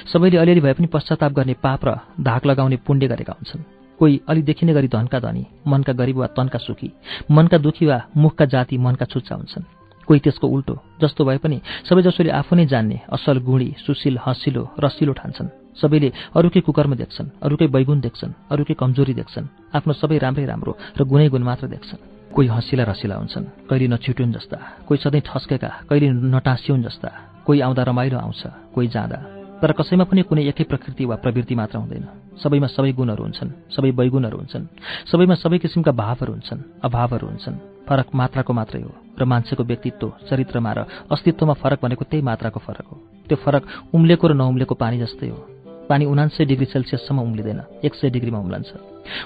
सबैले 0.06 0.37
अलिअलि 0.38 0.61
भए 0.61 0.73
पनि 0.78 0.87
पश्चाताप 0.87 1.33
गर्ने 1.35 1.54
पाप 1.59 1.80
र 1.85 1.99
धाक 2.23 2.47
लगाउने 2.47 2.76
पुण्य 2.87 3.06
गरेका 3.11 3.33
हुन्छन्। 3.33 3.84
कोही 4.04 4.20
अलि 4.28 4.42
देखिने 4.42 4.73
गरी 4.75 4.88
धनका 4.92 5.18
धनी 5.20 5.46
मनका 5.64 5.92
गरिब 5.96 6.16
वा 6.18 6.26
तनका 6.37 6.58
सुखी 6.61 6.90
मनका 7.30 7.58
दुखी 7.58 7.87
वा 7.87 7.99
मुखका 8.16 8.44
जाति 8.44 8.76
मनका 8.78 9.04
छुच्चा 9.08 9.34
हुन्छन्। 9.34 9.64
कोही 10.08 10.20
त्यसको 10.20 10.46
उल्टो 10.46 10.75
जस्तो 11.00 11.25
भए 11.25 11.38
पनि 11.40 11.61
सबै 11.88 12.02
जसोले 12.04 12.30
आफू 12.30 12.56
नै 12.56 12.66
जान्ने 12.68 13.00
असल 13.16 13.38
गुणी 13.40 13.68
सुशील 13.80 14.18
हँसिलो 14.20 14.62
रसिलो 14.84 15.12
ठान्छन्। 15.16 15.49
सबैले 15.80 16.12
अरूकै 16.37 16.61
कुकर्म 16.61 16.94
देख्छन् 17.00 17.32
अरूकै 17.40 17.66
बैगुण 17.73 18.00
देख्छन् 18.04 18.37
अरूकै 18.52 18.75
कमजोरी 18.76 19.14
देख्छन् 19.20 19.46
आफ्नो 19.73 19.92
सबै 19.96 20.18
राम्रै 20.20 20.44
राम्रो 20.52 20.73
र 21.00 21.00
गुणै 21.08 21.28
गुण 21.32 21.42
मात्र 21.49 21.66
देख्छन्। 21.73 22.04
कोही 22.34 22.49
हँसिला 22.49 22.84
रसिला 22.84 23.16
हुन्छन् 23.16 23.46
कहिले 23.68 23.88
नछिटुन् 23.88 24.34
जस्ता 24.37 24.58
कोही 24.84 24.99
सधैँ 25.00 25.25
ठस्केका 25.25 25.70
कहिले 25.88 26.06
नटाँसिउन् 26.34 26.84
जस्ता 26.84 27.11
कोही 27.46 27.61
आउँदा 27.64 27.82
रमाइलो 27.88 28.18
आउँछ 28.20 28.42
कोही 28.75 28.88
जाँदा 28.92 29.18
तर 29.64 29.73
कसैमा 29.73 30.04
पनि 30.04 30.23
कुनै 30.28 30.44
एकै 30.52 30.64
प्रकृति 30.68 31.04
वा 31.09 31.16
प्रवृत्ति 31.25 31.54
मात्र 31.56 31.76
हुँदैन। 31.80 32.37
सबैमा 32.37 32.68
सबै 32.68 32.92
गुणहरू 32.92 33.23
हुन्छन् 33.25 33.50
सबै 33.73 33.90
वैगुणहरू 33.97 34.37
हुन्छन् 34.37 34.64
सबैमा 35.09 35.35
सबै 35.40 35.59
किसिमका 35.64 35.92
भावहरू 35.97 36.33
हुन्छन् 36.37 36.85
अभावहरू 36.85 37.26
हुन्छन्। 37.26 37.56
फरक 37.88 38.09
मात्राको 38.12 38.52
मात्रै 38.52 38.80
हो 38.85 38.92
र 39.16 39.25
मान्छेको 39.25 39.64
व्यक्तित्व 39.64 40.28
चरित्रमा 40.28 40.73
र 40.76 40.78
अस्तित्वमा 41.09 41.54
फरक 41.56 41.78
भनेको 41.80 42.04
त्यही 42.04 42.23
मात्राको 42.28 42.61
फरक 42.61 42.87
हो। 42.92 42.97
त्यो 43.25 43.37
फरक 43.40 43.62
उम्लेको 43.97 44.25
र 44.28 44.33
नउम्लेको 44.37 44.75
पानी 44.76 45.00
जस्तै 45.00 45.28
हो। 45.33 45.40
पानी 45.88 46.04
उनान्सय 46.04 46.44
डिग्री 46.44 46.66
सेल्सियससम्म 46.68 47.25
उम्लिँदैन 47.25 47.61
एक 47.88 47.92
सय 47.97 48.12
डिग्रीमा 48.12 48.38
उम्लन्छ। 48.44 48.71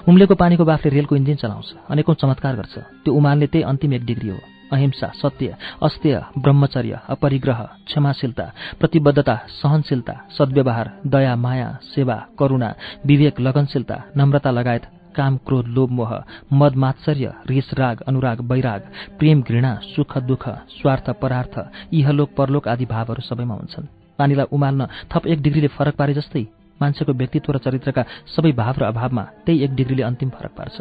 उम्लेको 0.07 0.35
पानीको 0.39 0.63
बाफले 0.63 0.89
रेलको 0.95 1.15
इन्जिन 1.19 1.35
चलाउँछ 1.35 1.91
अनेकौँ 1.91 2.15
चमत्कार 2.15 2.55
गर्छ। 2.55 2.75
त्यो 3.03 3.11
उमाल्ने 3.11 3.47
त्यही 3.51 3.63
अन्तिम 3.67 3.91
एक 3.93 4.03
डिग्री 4.07 4.29
हो। 4.29 4.39
अहिंसा 4.71 5.07
सत्य 5.15 5.55
अस्त्य 5.83 6.21
ब्रह्मचर्य 6.37 6.99
अपरिग्रह 7.09 7.63
क्षमाशीलता 7.87 8.45
प्रतिबद्धता 8.79 9.35
सहनशीलता 9.61 10.13
सद्व्यवहार 10.37 10.91
दया 11.07 11.35
माया 11.35 11.69
सेवा 11.95 12.17
करुणा 12.39 12.73
विवेक 13.05 13.39
लगनशीलता 13.39 13.97
नम्रता 14.17 14.51
लगायत 14.51 14.85
काम 15.15 15.37
क्रोध 15.37 15.67
लोभ 15.67 15.89
मोह 15.89 16.11
मद 16.53 16.75
मात्सर्य 16.75 17.33
रिस 17.49 17.73
राग 17.73 18.01
अनुराग 18.07 18.41
वैराग 18.51 18.81
प्रेम 19.19 19.41
घृणा 19.41 19.73
सुख 19.95 20.17
दुःख 20.23 20.47
स्वार्थ 20.69 21.09
परार्थ 21.21 21.55
इहलोक 21.93 22.29
परलोक 22.37 22.67
आदि 22.67 22.85
भावहरू 22.85 23.21
सबैमा 23.21 23.55
हुन्छन्। 23.55 23.87
पानीलाई 24.19 24.47
उमाल्न 24.51 24.87
थप 25.11 25.27
एक 25.27 25.41
डिग्रीले 25.41 25.67
फरक 25.67 25.95
पारे 25.95 26.13
जस्तै 26.13 26.45
मान्छेको 26.81 27.11
व्यक्तित्व 27.13 27.51
र 27.51 27.57
चरित्रका 27.59 28.03
सबै 28.27 28.51
भाव 28.51 28.75
र 28.79 28.83
अभावमा 28.91 29.23
त्यही 29.45 29.63
एक 29.63 29.71
डिग्रीले 29.75 30.03
अन्तिम 30.03 30.29
फरक 30.29 30.53
पार्छ। 30.57 30.77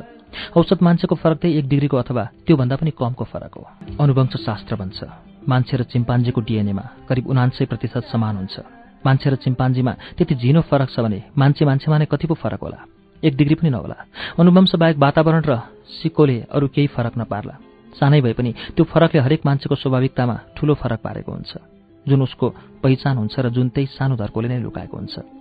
औसत 0.57 0.83
मान्छेको 0.83 1.15
फरक 1.15 1.39
त्यही 1.39 1.59
एक 1.59 1.69
डिग्रीको 1.69 1.97
अथवा 1.97 2.25
त्योभन्दा 2.47 2.77
पनि 2.77 2.91
कमको 2.93 3.25
फरक 3.25 3.55
हो। 3.57 3.65
अनुवंश 4.01 4.35
शास्त्र 4.45 4.77
भन्छ 4.77 4.99
मान्छे 5.49 5.77
र 5.77 5.83
चिम्पान्जीको 5.89 6.41
डिएनएमा 6.41 6.85
करिब 7.09 7.25
उनान्सय 7.27 7.65
प्रतिशत 7.67 8.05
समान 8.13 8.37
हुन्छ। 8.37 8.57
मान्छे 9.07 9.31
र 9.31 9.35
चिम्पान्जीमा 9.41 9.93
त्यति 10.17 10.35
झिनो 10.35 10.61
फरक 10.69 10.89
छ 10.91 11.01
भने 11.01 11.19
मान्छे 11.33 11.65
मान्छेमा 11.65 11.97
नै 11.99 12.07
कति 12.07 12.27
पो 12.27 12.35
फरक 12.35 12.61
होला? 12.61 12.79
एक 13.23 13.37
डिग्री 13.37 13.55
पनि 13.55 13.71
नहोला। 13.71 13.97
अनुवंश 14.39 14.75
बाहेक 14.77 14.97
वातावरण 14.99 15.43
र 15.47 15.53
सिक्कोले 16.03 16.37
अरू 16.53 16.67
केही 16.69 16.87
फरक 16.87 17.19
नपार्ला। 17.19 17.55
सानै 17.97 18.21
भए 18.21 18.33
पनि 18.37 18.51
त्यो 18.77 18.85
फरकले 18.85 19.21
हरेक 19.25 19.41
मान्छेको 19.47 19.75
स्वाभाविकतामा 19.75 20.37
ठूलो 20.55 20.75
फरक 20.75 21.01
पारेको 21.01 21.33
हुन्छ। 21.33 21.53
जुन 22.07 22.23
उसको 22.23 22.47
पहिचान 22.83 23.17
हुन्छ 23.17 23.35
र 23.39 23.49
जुन 23.49 23.69
त्यही 23.69 23.87
सानो 23.97 24.15
धर्कोले 24.17 24.49
नै 24.49 24.59
लुकाएको 24.61 24.97
हुन्छ। 24.97 25.38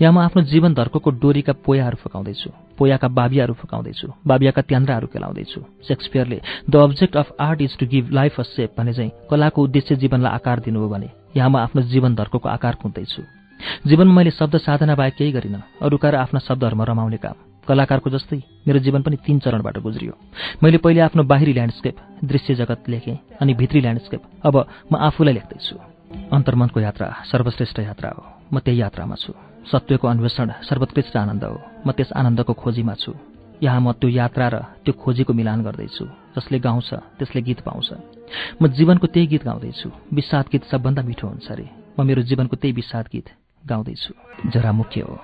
यहाँ 0.00 0.12
म 0.12 0.18
आफ्नो 0.18 0.42
जीवन 0.42 0.74
धर्कोको 0.74 1.10
डोरीका 1.10 1.52
पोयाहरू 1.64 1.96
फुकाउँदैछु 1.96 2.50
पोयाका 2.78 3.08
बाबियाहरू 3.08 3.54
फुकाउँदैछु 3.54 4.08
बाबियाका 4.26 4.62
त्यान्द्राहरू 4.62 5.06
केलाउँदैछु। 5.06 5.60
सेक्सपियरले 5.88 6.40
the 6.70 6.76
object 6.76 7.16
of 7.16 7.34
art 7.40 7.60
is 7.62 7.76
to 7.78 7.86
give 7.86 8.10
life 8.12 8.40
a 8.40 8.42
shape 8.42 8.74
भने 8.78 8.92
चाहिँ 8.92 9.10
कलाको 9.30 9.62
उद्देश्य 9.62 9.96
जीवनलाई 9.96 10.32
आकार 10.32 10.60
दिनु 10.60 10.80
हो 10.80 10.88
भने 10.88 11.10
यहाँ 11.36 11.50
म 11.50 11.56
आफ्नो 11.56 11.82
जीवन 11.82 12.14
धर्कोको 12.14 12.48
आकार 12.48 12.74
कुन्दैछु 12.82 13.22
जीवनमा 13.86 14.14
मैले 14.14 14.30
शब्द 14.30 14.56
साधना 14.56 14.94
बाहेक 14.94 15.14
केही 15.14 15.32
गरिनँ 15.32 15.62
अरूका 15.82 16.10
र 16.10 16.14
आफ्ना 16.16 16.40
शब्दहरूमा 16.40 16.84
रमाउने 16.84 17.16
काम। 17.16 17.36
कलाकारको 17.68 18.10
जस्तै 18.10 18.36
मेरो 18.66 18.78
जीवन 18.80 19.02
पनि 19.02 19.16
तीन 19.16 19.38
चरणबाट 19.38 19.78
गुज्रियो। 19.78 20.14
मैले 20.62 20.78
पहिले 20.78 21.00
आफ्नो 21.00 21.22
बाहिरी 21.22 21.52
ल्यान्डस्केप 21.52 21.96
दृश्य 22.24 22.54
जगत 22.54 22.88
लेखेँ 22.88 23.18
अनि 23.40 23.54
भित्री 23.54 23.80
ल्यान्डस्केप। 23.80 24.22
अब 24.44 24.56
म 24.92 24.96
आफूलाई 24.96 25.34
लेख्दैछु। 25.34 25.76
अन्तर्मनको 26.32 26.80
यात्रा 26.80 27.06
सर्वश्रेष्ठ 27.30 27.78
यात्रा 27.80 28.10
हो। 28.16 28.24
म 28.52 28.58
त्यही 28.58 28.80
यात्रामा 28.80 29.14
छु। 29.14 29.32
सत्यको 29.66 30.08
अन्वेषण 30.08 30.50
सर्वोत्कृष्ट 30.68 31.16
आनन्द 31.16 31.44
हो। 31.44 31.56
म 31.86 31.92
त्यस 31.92 32.12
आनन्दको 32.12 32.52
खोजीमा 32.52 32.94
छु। 32.94 33.12
यहाँ 33.62 33.80
म 33.80 33.92
त्यो 33.92 34.08
यात्रा 34.08 34.48
र 34.48 34.56
त्यो 34.84 34.92
खोजीको 34.96 35.32
मिलान 35.32 35.62
गर्दैछु 35.62 36.04
जसले 36.36 36.58
गाउँछ 36.58 36.90
त्यसले 37.18 37.40
गीत 37.42 37.60
पाउँछ। 37.60 37.88
म 38.62 38.66
जीवनको 38.72 39.06
त्यही 39.06 39.26
गीत 39.26 39.44
गाउँदैछु। 39.44 39.88
विषाद 40.14 40.44
गीत 40.52 40.64
सबभन्दा 40.64 41.02
मिठो 41.02 41.26
हुन्छ 41.28 41.48
अरे। 41.52 41.66
म 41.98 42.06
मेरो 42.08 42.22
जीवनको 42.22 42.56
त्यही 42.56 42.72
विषाद 42.72 43.06
गीत 43.12 43.26
गाउँदैछु। 43.68 44.12
जरा 44.48 44.72
मुख्य 44.72 45.00
हो। 45.00 45.14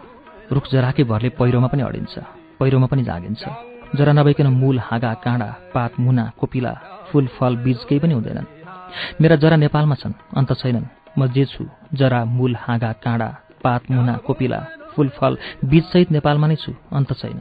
रुख 0.53 0.65
जराकै 0.73 1.05
भरले 1.05 1.29
पहिरोमा 1.39 1.69
पनि 1.73 1.83
अडिन्छ। 1.83 2.15
पहिरोमा 2.61 2.87
पनि 2.87 3.03
जागिन्छ। 3.03 3.43
जरा 3.97 4.13
नभइकन 4.13 4.47
मूल 4.47 4.79
हाँगा 4.79 5.13
काँडा 5.25 5.49
पात 5.75 5.93
मुना 6.01 6.25
कोपिला 6.39 6.73
फुल 7.09 7.27
फल 7.27 7.57
बीज 7.65 7.79
केही 7.89 8.01
पनि 8.01 8.15
हुँदैनन्। 8.15 8.53
मेरा 9.21 9.37
जरा 9.37 9.57
नेपालमा 9.57 9.95
छन् 9.95 10.21
अन्त 10.37 10.53
छैनन्। 10.53 10.87
म 11.19 11.27
जे 11.33 11.45
छु 11.45 11.65
जरा 11.95 12.25
मूल 12.25 12.57
हाँगा 12.57 12.93
काँडा 13.05 13.29
पात 13.67 13.91
मुना 13.91 14.15
कोपिला 14.27 14.61
फुल 14.95 15.09
फल 15.19 15.33
बीजसहित 15.65 16.09
नेपालमा 16.13 16.47
नै 16.47 16.57
छु 16.57 16.73
अन्त 16.93 17.11
छैन। 17.21 17.39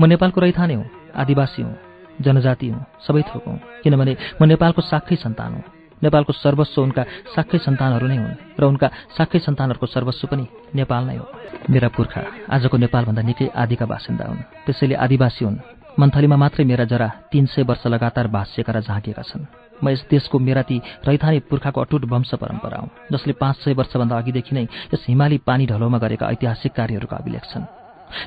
म 0.00 0.02
नेपालको 0.04 0.40
रैथाने 0.40 0.74
हुँ 0.74 0.86
आदिवासी 1.16 1.62
हुँ 1.62 1.76
जनजाति 2.20 2.68
हुँ 2.68 2.84
सबै 3.06 3.22
थोक 3.28 3.44
हुँ 3.48 3.58
किनभने 3.82 4.12
म 4.40 4.44
नेपालको 4.44 4.80
साखै 4.82 5.16
सन्तान 5.16 5.52
हुँ। 5.54 5.64
नेपालको 6.02 6.32
सर्वस्व 6.34 6.82
उनका 6.82 7.02
साखै 7.34 7.58
सन्तानहरू 7.62 8.06
नै 8.10 8.18
हुन् 8.18 8.38
र 8.58 8.62
उनका 8.66 8.88
साखै 9.16 9.38
सन्तानहरूको 9.38 9.86
सर्वस्व 9.86 10.26
पनि 10.26 10.44
नेपाल 10.74 11.02
नै 11.06 11.16
हो। 11.16 11.26
मेरा 11.70 11.88
पुर्खा 11.94 12.22
आजको 12.50 12.76
नेपालभन्दा 12.76 13.22
निकै 13.22 13.46
आदिका 13.54 13.86
बासिन्दा 13.86 14.24
हुन्। 14.26 14.46
त्यसैले 14.66 14.94
आदिवासी 14.98 15.42
हुन्। 15.44 15.62
मन्थलीमा 16.00 16.36
मात्रै 16.36 16.64
मेरा 16.66 16.84
जरा 16.90 17.08
तीन 17.30 17.44
सय 17.46 17.62
वर्ष 17.62 17.86
लगातार 17.86 18.26
भाष्यका 18.34 18.72
र 18.72 18.78
झाँकेका 18.82 19.22
छन्। 19.22 19.61
म 19.82 19.88
यस 19.88 20.06
देशको 20.10 20.38
मेरा 20.38 20.62
ती 20.62 20.80
रैथाने 21.06 21.38
पुर्खाको 21.50 21.80
अटुट 21.80 22.04
वंश 22.04 22.34
परम्परा 22.34 22.78
हुँ 22.78 22.90
जसले 23.12 23.32
पाँच 23.32 23.56
सय 23.56 23.72
वर्षभन्दा 23.74 24.18
अघिदेखि 24.18 24.54
नै 24.54 24.64
यस 24.94 25.04
हिमाली 25.08 25.38
पानी 25.46 25.66
ढलोमा 25.66 25.98
गरेका 25.98 26.30
ऐतिहासिक 26.30 26.72
कार्यहरूको 26.72 27.16
अभिलेख 27.16 27.44
छन् 27.52 27.70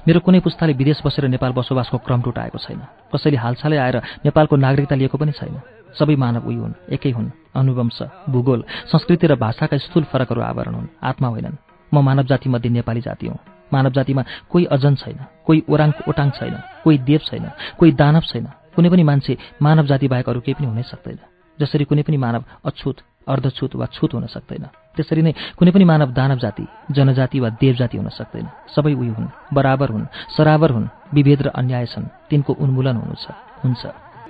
मेरो 0.07 0.19
कुनै 0.19 0.39
पुस्ताले 0.39 0.73
विदेश 0.73 1.01
बसेर 1.05 1.27
नेपाल 1.27 1.51
बसोबासको 1.53 1.97
क्रम 1.97 2.21
टुटाएको 2.21 2.57
छैन। 2.57 2.81
कसैले 3.13 3.37
हालसालै 3.37 3.77
आएर 3.77 3.97
नेपालको 4.25 4.55
नागरिकता 4.55 4.95
लिएको 4.95 5.17
पनि 5.17 5.31
छैन। 5.31 5.61
सबै 5.93 6.15
मानव 6.15 6.47
उही 6.47 6.57
हुन् 6.57 6.73
एकै 6.89 7.11
हुन् 7.11 7.29
अनुवंश 7.53 7.99
भूगोल 8.29 8.63
संस्कृति 8.91 9.27
र 9.27 9.35
भाषाका 9.37 9.77
स्थूल 9.77 10.03
फरकहरू 10.09 10.41
आवरण 10.41 10.73
हुन् 10.73 10.93
आत्मा 11.03 11.27
होइनन्। 11.27 11.61
म 11.91 12.01
मानव 12.01 12.25
जातिमध्ये 12.25 12.69
नेपाली 12.71 13.01
जाति 13.01 13.27
हुँ। 13.27 13.37
मानव 13.73 13.91
जातिमा 13.91 14.23
कोही 14.49 14.65
अजन 14.75 14.95
छैन 14.95 15.19
कोही 15.45 15.63
ओराङ 15.69 15.91
ओटाङ 16.09 16.29
छैन 16.37 16.55
कोही 16.83 16.97
देव 17.05 17.21
छैन 17.29 17.45
कोही 17.77 17.91
दानव 17.93 18.23
छैन। 18.25 18.45
कुनै 18.75 18.89
पनि 18.89 19.03
मान्छे 19.03 19.37
मानव 19.61 19.85
जाति 19.85 20.07
बाहेक 20.07 20.29
अरू 20.29 20.41
केही 20.41 20.57
पनि 20.57 20.67
हुनै 20.67 20.83
सक्दैन। 20.83 21.34
जसरी 21.59 21.83
कुनै 21.85 22.03
पनि 22.03 22.17
मानव 22.17 22.43
अछुत 22.65 22.97
अर्धछुत 23.27 23.75
वा 23.75 23.85
छुत 23.85 24.13
हुन 24.13 24.25
सक्दैन। 24.27 24.65
त्यसरी 24.95 25.21
नै 25.21 25.33
कुनै 25.57 25.71
पनि 25.71 25.85
मानव 25.85 26.09
दानव 26.13 26.37
जाति 26.37 26.65
जनजाति 26.91 27.39
वा 27.39 27.49
देव 27.61 27.73
जाति 27.75 27.97
हुन 27.97 28.09
सक्दैन। 28.09 28.47
सबै 28.75 28.93
उही 28.93 29.11
हुन् 29.17 29.33
बराबर 29.53 29.89
हुन् 29.89 30.05
सराबर 30.37 30.69
हुन् 30.71 30.91
विभेद 31.13 31.41
र 31.41 31.47
अन्याय 31.49 31.85
छन्। 31.85 32.05
तिनको 32.29 32.53
उन्मूलन 32.53 32.95
हुनु 32.95 33.15
छ 33.15 33.33
हुन्छ। 33.63 33.83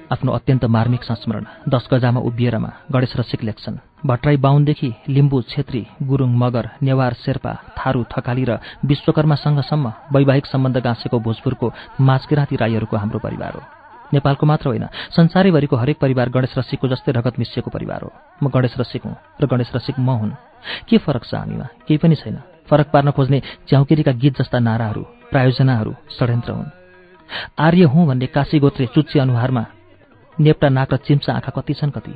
आफ्नो 0.06 0.32
अत्यन्त 0.32 0.66
मार्मिक 0.66 1.04
संस्मरण 1.04 1.46
दस 1.66 1.90
गजामा 1.92 2.22
उभिएरमा 2.22 2.72
गणेश 2.94 3.14
रसिक 3.18 3.44
लेख्छन्। 3.44 4.06
भट्टराई 4.06 4.38
बाहुनदेखि 4.38 4.90
लिम्बू 5.10 5.42
छेत्री 5.50 5.82
गुरुङ 6.04 6.30
मगर 6.38 6.70
नेवार 6.82 7.14
शेर्पा 7.26 7.54
थारू 7.74 8.06
थकाली 8.14 8.44
र 8.46 8.62
विश्वकर्मासँगसम्म 8.86 9.86
वैवाहिक 10.14 10.46
सम्बन्ध 10.46 10.78
गाँसेको 10.78 11.20
भोजपुरको 11.20 11.74
माझकिराँती 12.00 12.56
राईहरूको 12.56 12.98
हाम्रो 12.98 13.20
परिवार 13.20 13.54
हो। 13.54 13.75
नेपालको 14.14 14.46
मात्र 14.46 14.68
होइन 14.68 14.86
संसारैभरिको 15.12 15.76
हरेक 15.76 15.98
परिवार 15.98 16.30
गणेश 16.30 16.58
रसिकको 16.58 16.88
जस्तै 16.88 17.12
रगत 17.12 17.40
मिसिएको 17.40 17.70
परिवार 17.72 18.02
हो। 18.02 18.12
म 18.44 18.50
गणेश 18.50 18.74
रसिक 18.80 19.04
हुँ 19.06 19.16
र 19.42 19.46
गणेश 19.46 19.72
रसिक 19.76 20.00
म 20.00 20.10
हुन्। 20.10 20.38
के 20.90 20.98
फरक 20.98 21.24
छ 21.26 21.34
हामीमा? 21.36 21.66
केही 21.88 21.98
पनि 21.98 22.16
छैन। 22.16 22.38
फरक 22.70 22.88
पार्न 22.90 23.12
खोज्ने 23.12 23.42
च्याउकेरीका 23.68 24.12
गीत 24.12 24.42
जस्ता 24.42 24.60
नाराहरू 24.60 25.04
प्रायोजनाहरू 25.32 25.94
षड्यन्त्र 26.20 26.52
हुन्। 26.52 26.70
आर्य 27.60 27.84
हुँ 27.84 28.08
भन्ने 28.08 28.26
काशी 28.26 28.60
गोत्रे 28.60 28.86
चुच्चे 28.86 29.20
अनुहारमा 29.20 29.66
नेप्टा 30.38 30.70
नाक 30.70 30.94
र 30.94 30.98
चिम्चा 30.98 31.34
आँखा 31.34 31.52
कति 31.52 31.74
छन् 31.74 31.92
कति? 31.92 32.14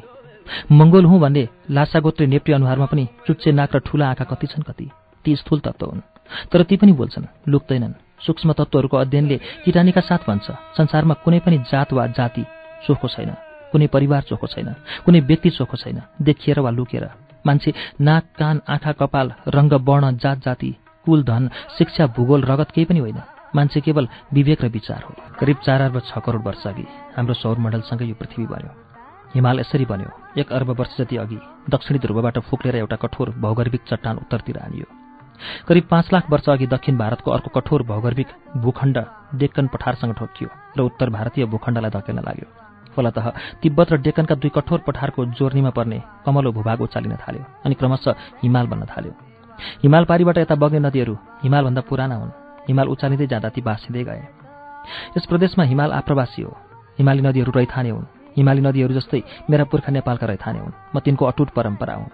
मङ्गोल 0.72 1.06
हुँ 1.06 1.20
भन्ने 1.20 1.48
लासा 1.70 2.00
गोत्रे 2.00 2.28
नेप्टी 2.28 2.52
अनुहारमा 2.54 2.86
पनि 2.86 3.08
चुच्चे 3.28 3.52
नाक 3.52 3.76
र 3.76 3.80
ठुला 3.80 4.10
आँखा 4.10 4.26
कति 4.26 4.48
छन् 4.48 4.64
कति? 4.64 4.90
ती 5.26 5.36
स्थूल 5.36 5.60
तत्त्व 5.60 5.86
हुन्। 5.86 6.02
तर 6.52 6.64
ती 6.64 6.78
पनि 6.78 6.92
बोल्छन् 6.92 7.26
लुक्दैनन् 7.48 7.94
सूक्ष्म 8.26 8.54
तत्त्वहरूको 8.54 8.98
अध्ययनले 8.98 9.38
किटानीका 9.66 10.02
साथ 10.02 10.28
भन्छ। 10.28 10.52
संसारमा 10.78 11.14
कुनै 11.24 11.40
पनि 11.40 11.58
जात 11.72 11.94
वा 11.94 12.08
जाति 12.08 12.44
चोखो 12.88 13.08
छैन। 13.08 13.32
कुनै 13.72 13.88
परिवार 13.88 14.22
चोखो 14.22 14.48
छैन। 14.48 14.74
कुनै 15.06 15.20
व्यक्ति 15.20 15.50
चोखो 15.50 15.78
छैन। 15.78 16.02
देखिएर 16.22 16.60
वा 16.60 16.70
लुकेर। 16.70 17.10
मान्छे 17.46 17.74
नाक 18.02 18.24
कान 18.40 18.62
आँखा 18.68 18.92
कपाल 18.92 19.34
रङ्ग 19.48 19.74
वर्ण 19.74 20.18
जात 20.18 20.38
जाति 20.46 20.76
कुल 21.06 21.24
धन 21.24 21.50
शिक्षा 21.78 22.08
भूगोल 22.08 22.42
रगत 22.44 22.72
केही 22.72 22.86
पनि 22.86 23.00
होइन। 23.00 23.22
मान्छे 23.56 23.82
केवल 23.82 24.08
विवेक 24.34 24.64
र 24.64 24.68
विचार 24.68 25.02
हो। 25.04 25.16
करिब 25.40 25.58
चार 25.66 25.82
अर्ब 25.82 26.00
छ 26.00 26.20
करोड 26.20 26.44
वर्ष 26.44 26.68
अघि 26.68 26.86
हाम्रो 27.18 27.34
सौरमण्डलसँगै 27.34 28.06
यो 28.06 28.16
पृथ्वी 28.16 28.46
बन्यो। 28.46 28.72
हिमाल 29.36 29.60
यसरी 29.60 29.86
बन्यो। 29.86 30.10
एक 30.38 30.52
अर्ब 30.54 30.70
वर्ष 30.80 30.98
जति 30.98 31.18
अघि 31.18 31.40
दक्षिणी 31.70 32.00
ध्रुवबाट 32.00 32.40
फुक्लेर 32.40 32.76
एउटा 32.76 32.96
कठोर 32.96 33.30
भौगर्भिक 33.40 33.82
चट्टान 33.90 34.18
उत्तरतिर 34.18 34.58
आनियो। 34.58 34.99
करिब 35.68 35.84
पाँच 35.84 36.10
लाख 36.14 36.30
वर्ष 36.32 36.50
अघि 36.50 36.68
दक्षिण 36.68 36.98
भारतको 36.98 37.32
अर्को 37.32 37.50
कठोर 37.56 37.84
भौगर्भिक 37.84 38.28
भूखण्ड 38.58 38.98
डेक्कन 39.36 39.68
पठारसँग 39.68 40.14
ठोकियो 40.14 40.50
र 40.78 40.82
उत्तर 40.82 41.10
भारतीय 41.10 41.46
भूखण्डलाई 41.46 41.92
धकेल्न 41.92 42.20
लाग्यो। 42.20 42.48
फलत 42.96 43.18
तिब्बत 43.62 43.92
र 43.94 43.98
डेक्कनका 44.02 44.36
दुई 44.36 44.52
कठोर 44.56 44.80
पठारको 44.88 45.26
जोर्नीमा 45.38 45.70
पर्ने 45.70 46.02
कमलो 46.26 46.52
भूभाग 46.52 46.82
उचालिन 46.82 47.16
थाल्यो 47.24 47.44
अनि 47.66 47.76
क्रमशः 47.76 48.16
हिमाल 48.44 48.68
बन्न 48.68 48.86
थाल्यो। 48.86 49.14
हिमाल 49.84 50.06
पारीबाट 50.06 50.38
यता 50.38 50.56
बग्ने 50.56 50.80
नदीहरू 50.80 51.16
हिमालभन्दा 51.44 51.82
पुराना 51.82 52.16
हुन्। 52.16 52.32
हिमाल 52.68 52.88
उचालिँदै 52.88 53.28
जाँदा 53.28 53.50
ती 53.50 53.62
बाँसिँदै 53.62 54.04
गए। 54.04 54.24
यस 55.18 55.26
प्रदेशमा 55.26 55.64
हिमाल 55.64 55.92
आप्रवासी 55.92 56.42
हो। 56.42 56.52
हिमाली 57.00 57.22
नदीहरू 57.22 57.52
रैथाने 57.56 57.90
हुन्। 57.90 58.06
हिमाली 58.38 58.62
नदीहरू 58.62 58.94
जस्तै 58.94 59.22
मेरा 59.50 59.64
पुर्खा 59.64 59.92
नेपालका 59.92 60.26
रैथाने 60.28 60.60
हुन्। 60.60 60.74
म 60.96 61.00
तिनको 61.00 61.26
अटुट 61.26 61.50
परम्परा 61.50 61.94
हुँ। 61.94 62.10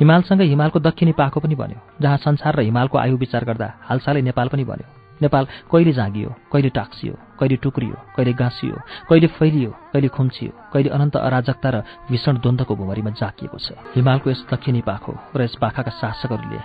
हिमालसँगै 0.00 0.46
हिमालको 0.46 0.78
दक्षिणी 0.80 1.12
पाखो 1.12 1.40
पनि 1.40 1.54
बन्यो 1.54 1.80
जहाँ 2.02 2.16
संसार 2.16 2.56
र 2.56 2.60
हिमालको 2.62 2.98
आयु 2.98 3.16
विचार 3.16 3.44
गर्दा 3.44 3.68
हालसालै 3.88 4.22
नेपाल 4.22 4.48
पनि 4.48 4.64
बन्यो। 4.64 4.88
नेपाल 5.20 5.44
कहिले 5.70 5.92
जागियो 5.92 6.30
कहिले 6.52 6.68
टाक्सियो 6.74 7.14
कहिले 7.38 7.56
टुक्रियो 7.62 7.96
कहिले 8.16 8.32
गाँसियो 8.32 8.76
कहिले 9.08 9.26
फैलियो 9.38 9.70
कहिले 9.92 10.08
खुम्चियो 10.08 10.52
कहिले 10.72 10.90
अनन्त 10.90 11.16
अराजकता 11.16 11.68
र 11.70 11.76
भीषण 12.10 12.34
द्वन्द्वको 12.42 12.74
भुमरीमा 12.76 13.10
जाकिएको 13.20 13.58
छ। 13.58 13.78
हिमालको 13.94 14.30
यस 14.30 14.46
दक्षिणी 14.50 14.80
पाखो 14.82 15.12
र 15.36 15.42
यस 15.42 15.54
पाखाका 15.62 15.90
शासकहरूले 16.00 16.60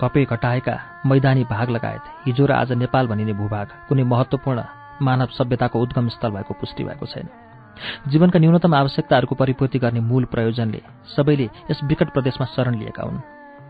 कपे 0.00 0.24
घटाएका 0.26 0.74
मैदानी 1.06 1.44
भाग 1.48 1.70
लगायत 1.70 2.04
हिजो 2.26 2.44
र 2.46 2.52
आज 2.52 2.72
नेपाल 2.84 3.06
भनिने 3.08 3.32
भूभाग 3.32 3.66
कुनै 3.88 4.04
महत्त्वपूर्ण 4.12 4.60
मानव 5.00 5.28
सभ्यताको 5.38 5.80
उद्गम 5.80 6.08
स्थल 6.08 6.30
भएको 6.30 6.54
पुष्टि 6.60 6.84
भएको 6.84 7.06
छैन। 7.06 7.28
जीवनका 8.08 8.38
न्यूनतम 8.38 8.74
आवश्यकताहरूको 8.74 9.34
परिपूर्ति 9.34 9.78
गर्ने 9.78 10.00
मूल 10.00 10.24
प्रयोजनले 10.24 10.80
सबैले 11.16 11.48
यस 11.70 11.80
विकट 11.84 12.08
प्रदेशमा 12.12 12.46
शरण 12.46 12.74
लिएका 12.78 13.02
हुन्। 13.02 13.20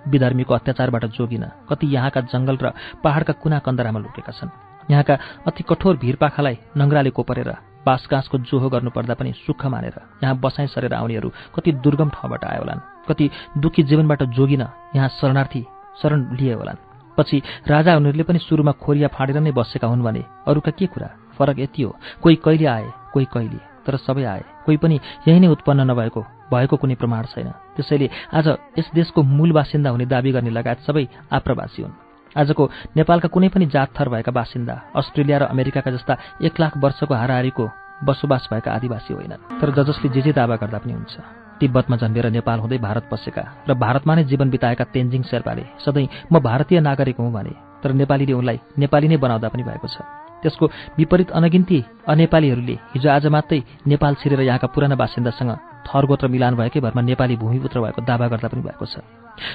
विधर्मीको 0.09 0.55
अत्याचारबाट 0.55 1.05
जोगिन 1.17 1.45
कति 1.69 1.87
यहाँका 1.95 2.21
जङ्गल 2.33 2.57
र 2.63 2.73
पहाडका 3.05 3.33
कुना 3.43 3.59
कन्दरामा 3.59 4.01
लुकेका 4.01 4.33
छन्। 4.33 4.51
यहाँका 4.91 5.15
अति 5.47 5.63
कठोर 5.69 5.97
भिरपाखालाई 5.97 6.59
नङ्ग्राले 6.77 7.11
कोपरेर 7.11 7.51
बाँसगाँसको 7.87 8.39
जोहो 8.49 8.69
गर्नुपर्दा 8.69 9.15
पनि 9.15 9.33
सुख 9.45 9.65
मानेर 9.67 9.97
यहाँ 10.25 10.37
बसाइ 10.41 10.67
सरेर 10.67 10.95
आउनेहरू 10.95 11.29
कति 11.55 11.73
दुर्गम 11.85 12.09
ठाउँबाट 12.11 12.45
आयो 12.45 12.61
होलान् 12.61 12.81
कति 13.09 13.31
दुःखी 13.59 13.83
जीवनबाट 13.83 14.23
जोगिन 14.37 14.65
यहाँ 14.97 15.09
शरणार्थी 15.21 15.65
शरण 16.03 16.21
लिए 16.37 16.55
होलान् 16.55 16.83
पछि 17.19 17.43
राजा 17.69 17.97
उनीहरूले 17.97 18.25
पनि 18.25 18.39
सुरुमा 18.39 18.73
खोरिया 18.83 19.09
फाँडेर 19.09 19.41
नै 19.41 19.53
बसेका 19.53 19.89
हुन् 19.89 20.03
भने 20.03 20.25
अरूका 20.49 20.71
के 20.71 20.87
कुरा? 20.87 21.09
फरक 21.39 21.59
यति 21.59 21.83
हो 21.83 21.97
कोही 22.23 22.37
कहिले 22.37 22.67
आए 22.67 22.89
कोही 23.13 23.27
कहिले 23.33 23.74
तर 23.87 23.97
सबै 23.97 24.25
आए। 24.25 24.43
कोही 24.65 24.77
पनि 24.77 24.97
यही 25.29 25.41
नै 25.41 25.49
उत्पन्न 25.49 25.81
नभएको 25.91 26.21
भएको 26.51 26.77
कुनै 26.77 26.95
प्रमाण 26.95 27.25
छैन। 27.33 27.49
त्यसैले 27.77 28.09
आज 28.33 28.47
यस 28.79 28.91
देशको 28.95 29.23
मूल 29.23 29.53
बासिन्दा 29.53 29.91
हुने 29.91 30.07
दावी 30.07 30.31
गर्ने 30.33 30.51
लगायत 30.51 30.81
सबै 30.89 31.05
आप्रवासी 31.33 31.83
हुन्। 31.83 31.95
आजको 32.37 32.63
नेपालका 32.97 33.29
कुनै 33.29 33.49
पनि 33.49 33.67
जात 33.67 33.95
थर 33.95 34.09
भएका 34.09 34.33
बासिन्दा 34.33 34.75
अस्ट्रेलिया 34.97 35.39
र 35.39 35.45
अमेरिकाका 35.55 35.91
जस्ता 35.91 36.15
एक 36.43 36.55
लाख 36.61 36.73
वर्षको 36.83 37.15
हाराहारीको 37.15 37.65
बसोबास 38.05 38.49
भएका 38.51 38.71
आदिवासी 38.75 39.15
होइनन्। 39.15 39.61
तर 39.61 39.71
ज 39.71 39.79
जसले 39.87 40.09
जे 40.11 40.21
जे 40.23 40.33
दावा 40.35 40.57
गर्दा 40.57 40.79
पनि 40.79 40.93
हुन्छ। 40.93 41.15
तिब्बतमा 41.61 41.97
जन्मेर 41.97 42.27
नेपाल 42.35 42.59
हुँदै 42.59 42.79
भारत 42.83 43.05
पसेका 43.07 43.45
र 43.69 43.75
भारतमा 43.79 44.15
नै 44.15 44.25
जीवन 44.27 44.51
बिताएका 44.51 44.85
तेन्जिङ 44.91 45.23
शेर्पाले 45.23 45.65
सधैँ 45.79 46.09
म 46.33 46.43
भारतीय 46.43 46.81
नागरिक 46.81 47.17
हुँ 47.23 47.31
भने 47.31 47.55
तर 47.83 47.93
नेपालीले 47.95 48.35
उनलाई 48.35 48.59
नेपाली 48.79 49.09
नै 49.09 49.17
बनाउँदा 49.17 49.49
पनि 49.49 49.63
भएको 49.63 49.87
छ। 49.87 50.24
त्यसको 50.45 50.67
विपरीत 50.99 51.31
अनगिन्ती 51.33 51.79
अनेपालीहरूले 52.13 52.77
हिजो 52.95 53.09
आज 53.11 53.27
मात्रै 53.33 53.61
नेपाल 53.89 54.15
छिरेर 54.21 54.41
यहाँका 54.41 54.69
पुराना 54.69 54.97
बासिन्दासँग 55.01 55.51
थरगोत्र 55.89 56.29
मिलान 56.29 56.55
भएकै 56.55 56.81
भरमा 56.81 57.03
नेपाली 57.03 57.37
भूमिपुत्र 57.37 57.81
भएको 57.81 58.01
दावा 58.05 58.27
गर्दा 58.29 58.49
पनि 58.49 58.63
भएको 58.63 58.87
छ। 58.87 59.01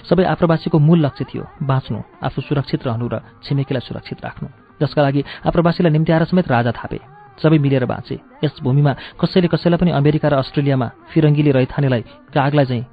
सबै 0.09 0.23
आप्रवासीको 0.25 0.77
मूल 0.79 0.99
लक्ष्य 1.05 1.25
थियो 1.29 1.43
बाँच्नु 1.63 1.99
आफू 2.25 2.41
सुरक्षित 2.41 2.81
रहनु 2.87 3.05
र 3.07 3.15
छिमेकीलाई 3.45 3.83
सुरक्षित 3.87 4.19
राख्नु। 4.25 4.47
जसका 4.81 5.01
लागि 5.01 5.21
आप्रवासीलाई 5.45 5.91
आएर 5.93 6.23
समेत 6.25 6.47
राजा 6.49 6.71
थापे। 6.73 6.99
सबै 7.39 7.57
मिलेर 7.57 7.85
बाँचे। 7.85 8.15
यस 8.43 8.59
भूमिमा 8.63 8.93
कसैले 9.21 9.47
कसैलाई 9.47 9.79
पनि 9.79 9.91
अमेरिका 9.91 10.27
र 10.27 10.33
अस्ट्रेलियामा 10.43 10.87
फिरङ्गीले 11.11 11.51
रैथानेलाई 11.51 12.03
कागलाई 12.35 12.65
चाहिँ 12.65 12.85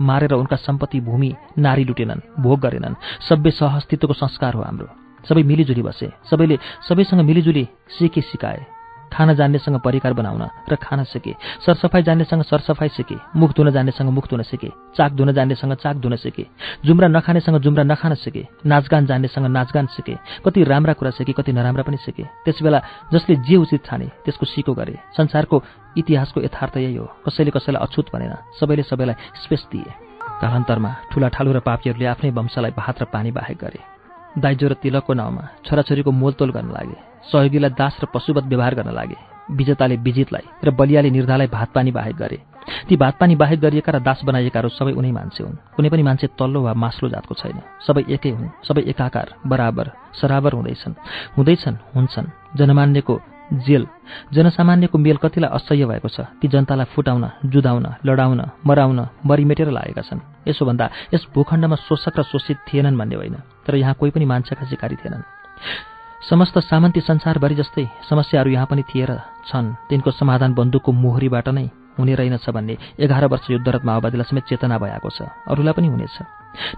मारेर 0.00 0.32
उनका 0.34 0.56
सम्पत्ति 0.56 1.00
भूमि 1.00 1.30
नारी 1.58 1.84
लुटेनन् 1.84 2.26
भोग 2.42 2.60
गरेनन्। 2.60 3.00
सभ्य 3.28 3.50
सहअस्तित्वको 3.50 4.14
संस्कार 4.14 4.54
हो 4.54 4.62
हाम्रो। 4.62 5.03
सबै 5.28 5.42
मिलिजुली 5.42 5.82
बसे। 5.82 6.12
सबैले 6.30 6.58
सबैसँग 6.88 7.20
मिलिजुली 7.20 7.68
सिके 7.98 8.20
सिकाए। 8.20 8.66
खान 9.12 9.34
जान्नेसँग 9.34 9.78
परिकार 9.80 10.12
बनाउन 10.12 10.42
र 10.68 10.74
खान 10.74 11.04
सिके। 11.04 11.34
सरसफाइ 11.66 12.02
जान्नेसँग 12.02 12.42
सरसफाइ 12.42 12.88
सिके। 12.88 13.14
मुख 13.36 13.54
धुन 13.54 13.70
जान्नेसँग 13.70 14.10
मुख 14.10 14.26
धुन 14.30 14.42
सिके। 14.42 14.68
चाक 14.96 15.12
धुन 15.12 15.32
जान्नेसँग 15.32 15.74
चाक 15.74 15.96
धुन 15.96 16.16
सिके। 16.16 16.46
जुम्रा 16.84 17.08
नखानेसँग 17.08 17.58
जुम्रा 17.62 17.82
नखान 17.82 18.14
सिके। 18.14 18.42
नाचगान 18.66 19.06
जान्नेसँग 19.06 19.46
नाचगान 19.46 19.86
सिके। 19.86 20.18
कति 20.44 20.64
राम्रा 20.64 20.92
कुरा 20.92 21.10
सिके 21.10 21.32
कति 21.32 21.52
नराम्रा 21.52 21.82
पनि 21.82 21.96
सिके। 21.96 22.22
त्यसबेला 22.44 22.82
जसले 23.12 23.36
जे 23.36 23.56
उचित 23.56 23.86
ठाने 23.86 24.10
त्यसको 24.24 24.46
सिको 24.46 24.74
गरे। 24.74 24.98
संसारको 25.16 25.62
इतिहासको 25.96 26.42
यथार्थ 26.42 26.76
यही 26.76 26.96
हो। 26.96 27.06
कसैले 27.26 27.50
कसैलाई 27.54 27.86
अछुत 27.86 28.06
भनेन। 28.10 28.34
सबैले 28.60 28.82
सबैलाई 28.82 29.14
स्पेस 29.46 29.68
दिए। 29.72 29.94
कालान्तरमा 30.42 30.90
ठुला 31.12 31.28
ठालु 31.28 31.52
र 31.52 31.60
पापीहरूले 31.60 32.06
आफ्नै 32.06 32.30
वंशलाई 32.30 32.70
भात 32.74 33.02
र 33.02 33.04
पानी 33.04 33.30
बाहेक 33.30 33.58
गरे। 33.62 33.93
दाइजो 34.38 34.68
र 34.68 34.74
तिलकको 34.82 35.12
नाउँमा 35.14 35.42
छोराछोरीको 35.66 36.10
मोलतोल 36.10 36.50
गर्न 36.50 36.70
लागे 36.70 36.96
सहयोगीलाई 37.30 37.70
दास 37.70 37.94
र 38.02 38.06
पशुवत 38.14 38.44
व्यवहार 38.44 38.74
गर्न 38.74 38.90
लागे 38.90 39.16
विजेताले 39.50 39.96
विजितलाई 39.96 40.46
र 40.64 40.70
बलियाले 40.70 41.10
निर्धालाई 41.10 41.46
भात 41.46 41.68
पानी 41.74 41.90
बाहेक 41.92 42.16
गरे। 42.16 42.38
ती 42.88 42.96
भात 42.96 43.14
पानी 43.20 43.36
बाहेक 43.36 43.60
गरिएका 43.60 43.92
र 43.92 43.98
दास 44.00 44.24
बनाइएकाहरू 44.24 44.68
सबै 44.68 44.92
उनै 44.92 45.12
मान्छे 45.12 45.44
हुन्। 45.44 45.56
कुनै 45.76 45.88
पनि 45.92 46.02
मान्छे 46.02 46.26
तल्लो 46.38 46.60
वा 46.64 46.72
मास्लो 46.74 47.08
जातको 47.08 47.34
छैन। 47.34 47.60
सबै 47.86 48.02
एकै 48.08 48.30
हुन् 48.30 48.64
सबै 48.64 48.82
एकाकार 48.88 49.28
बराबर 49.46 49.86
सराबर 50.16 50.52
हुँदैछन्। 50.56 50.94
हुँदैछन् 51.36 51.76
हुन्छन्। 51.94 52.32
जनमान्यको 52.56 53.14
जेल। 53.52 53.86
जनसामान्यको 54.32 54.98
मेल 54.98 55.16
कतिलाई 55.16 55.50
असह्य 55.52 55.84
भएको 55.86 56.08
छ 56.08 56.20
ती 56.40 56.48
जनतालाई 56.48 56.88
फुटाउन 56.94 57.24
जुदाउन 57.44 57.86
लडाउन 58.06 58.40
मराउन 58.66 59.00
मरिमेटेर 59.24 59.70
लागेका 59.70 60.02
छन्? 60.02 60.20
यसोभन्दा 60.48 60.86
यस 61.14 61.26
भूखण्डमा 61.34 61.76
शोषक 61.76 62.18
र 62.18 62.22
शोषित 62.24 62.58
थिएनन् 62.68 62.98
भन्ने 62.98 63.16
होइन 63.16 63.36
तर 63.66 63.74
यहाँ 63.76 63.94
कोही 63.94 64.10
पनि 64.10 64.24
मान्छेका 64.24 64.64
शिकारी 64.64 64.96
थिएनन्। 64.96 65.22
समस्त 66.24 66.58
सामन्ती 66.58 67.00
संसारभरि 67.00 67.54
जस्तै 67.54 67.84
समस्याहरू 68.08 68.50
यहाँ 68.50 68.66
पनि 68.66 68.82
थिएर 68.82 69.12
छन्। 69.46 69.74
तिनको 69.88 70.10
समाधान 70.10 70.54
बन्दुकको 70.56 70.92
मोहरीबाट 70.92 71.48
नै 71.48 71.68
हुने 72.00 72.14
रहेनछ 72.14 72.48
भन्ने 72.48 72.74
एघार 72.98 73.24
वर्ष 73.28 73.50
युद्धरत 73.50 73.84
माओवादीलाई 73.84 74.24
समेत 74.24 74.44
चेतना 74.48 74.78
भइएको 74.78 75.10
छ। 75.10 75.28
अरूलाई 75.46 75.72
पनि 75.76 75.88
हुनेछ। 75.92 76.16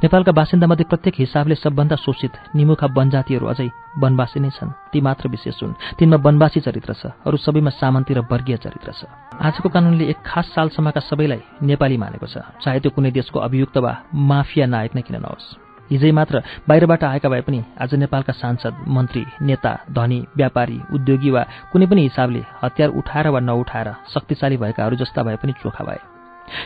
नेपालका 0.02 0.32
बासिन्दामध्ये 0.32 0.84
प्रत्येक 0.90 1.14
हिसाबले 1.18 1.54
सबभन्दा 1.54 1.96
शोषित 1.96 2.32
निमुखा 2.56 2.86
वनजातिहरू 2.96 3.46
अझै 3.46 3.68
वनवासी 4.02 4.40
नै 4.40 4.50
छन्। 4.50 4.70
ती 4.92 5.00
मात्र 5.00 5.28
विशेष 5.28 5.62
हुन्। 5.62 5.76
तिनमा 5.98 6.16
वनवासी 6.16 6.60
चरित्र 6.60 6.92
छ 6.92 7.02
अरू 7.26 7.36
सबैमा 7.36 7.70
सामन्ती 7.80 8.12
र 8.14 8.20
वर्गीय 8.30 8.56
चरित्र 8.56 8.90
छ। 8.92 9.04
आजको 9.38 9.68
कानुनले 9.68 10.04
एक 10.12 10.18
खास 10.24 10.46
सालसम्मका 10.54 11.00
सबैलाई 11.00 11.42
नेपाली 11.62 11.96
मानेको 11.96 12.26
छ। 12.26 12.36
चाहे 12.62 12.80
त्यो 12.80 12.90
कुनै 12.90 13.10
देशको 13.10 13.38
अभियुक्त 13.40 13.76
वा 13.78 13.92
माफिया 14.12 14.66
नायक 14.66 14.92
नै 14.96 15.02
किन 15.02 15.16
नहोस्। 15.20 15.46
हिजै 15.86 16.10
मात्र 16.10 16.42
बाहिरबाट 16.66 17.04
आएका 17.04 17.28
भए 17.28 17.40
पनि 17.46 17.62
आज 17.78 17.94
नेपालका 17.94 18.32
सांसद 18.32 18.74
मन्त्री 18.90 19.22
नेता 19.46 19.72
धनी 19.94 20.18
व्यापारी 20.34 20.78
उद्योगी 20.92 21.30
वा 21.30 21.42
कुनै 21.70 21.86
पनि 21.86 22.02
हिसाबले 22.02 22.42
हतियार 22.62 22.90
उठाएर 22.90 23.26
वा 23.30 23.40
नउठाएर 23.40 23.88
शक्तिशाली 24.10 24.56
भएकाहरू 24.56 24.96
जस्ता 24.96 25.22
भए 25.22 25.36
पनि 25.38 25.52
चोखा 25.62 25.84
भए। 25.84 26.15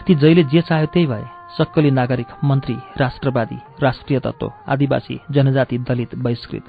ती 0.07 0.15
जहिले 0.15 0.43
जे 0.45 0.61
चाह्यो 0.61 0.87
त्यही 0.87 1.07
भए 1.07 1.25
सक्कली 1.59 1.91
नागरिक 1.91 2.27
मन्त्री 2.45 2.77
राष्ट्रवादी 2.99 3.59
राष्ट्रिय 3.83 4.19
तत्त्व 4.19 4.53
आदिवासी 4.69 5.21
जनजाति 5.31 5.79
दलित 5.79 6.15
बहिष्कृत। 6.15 6.65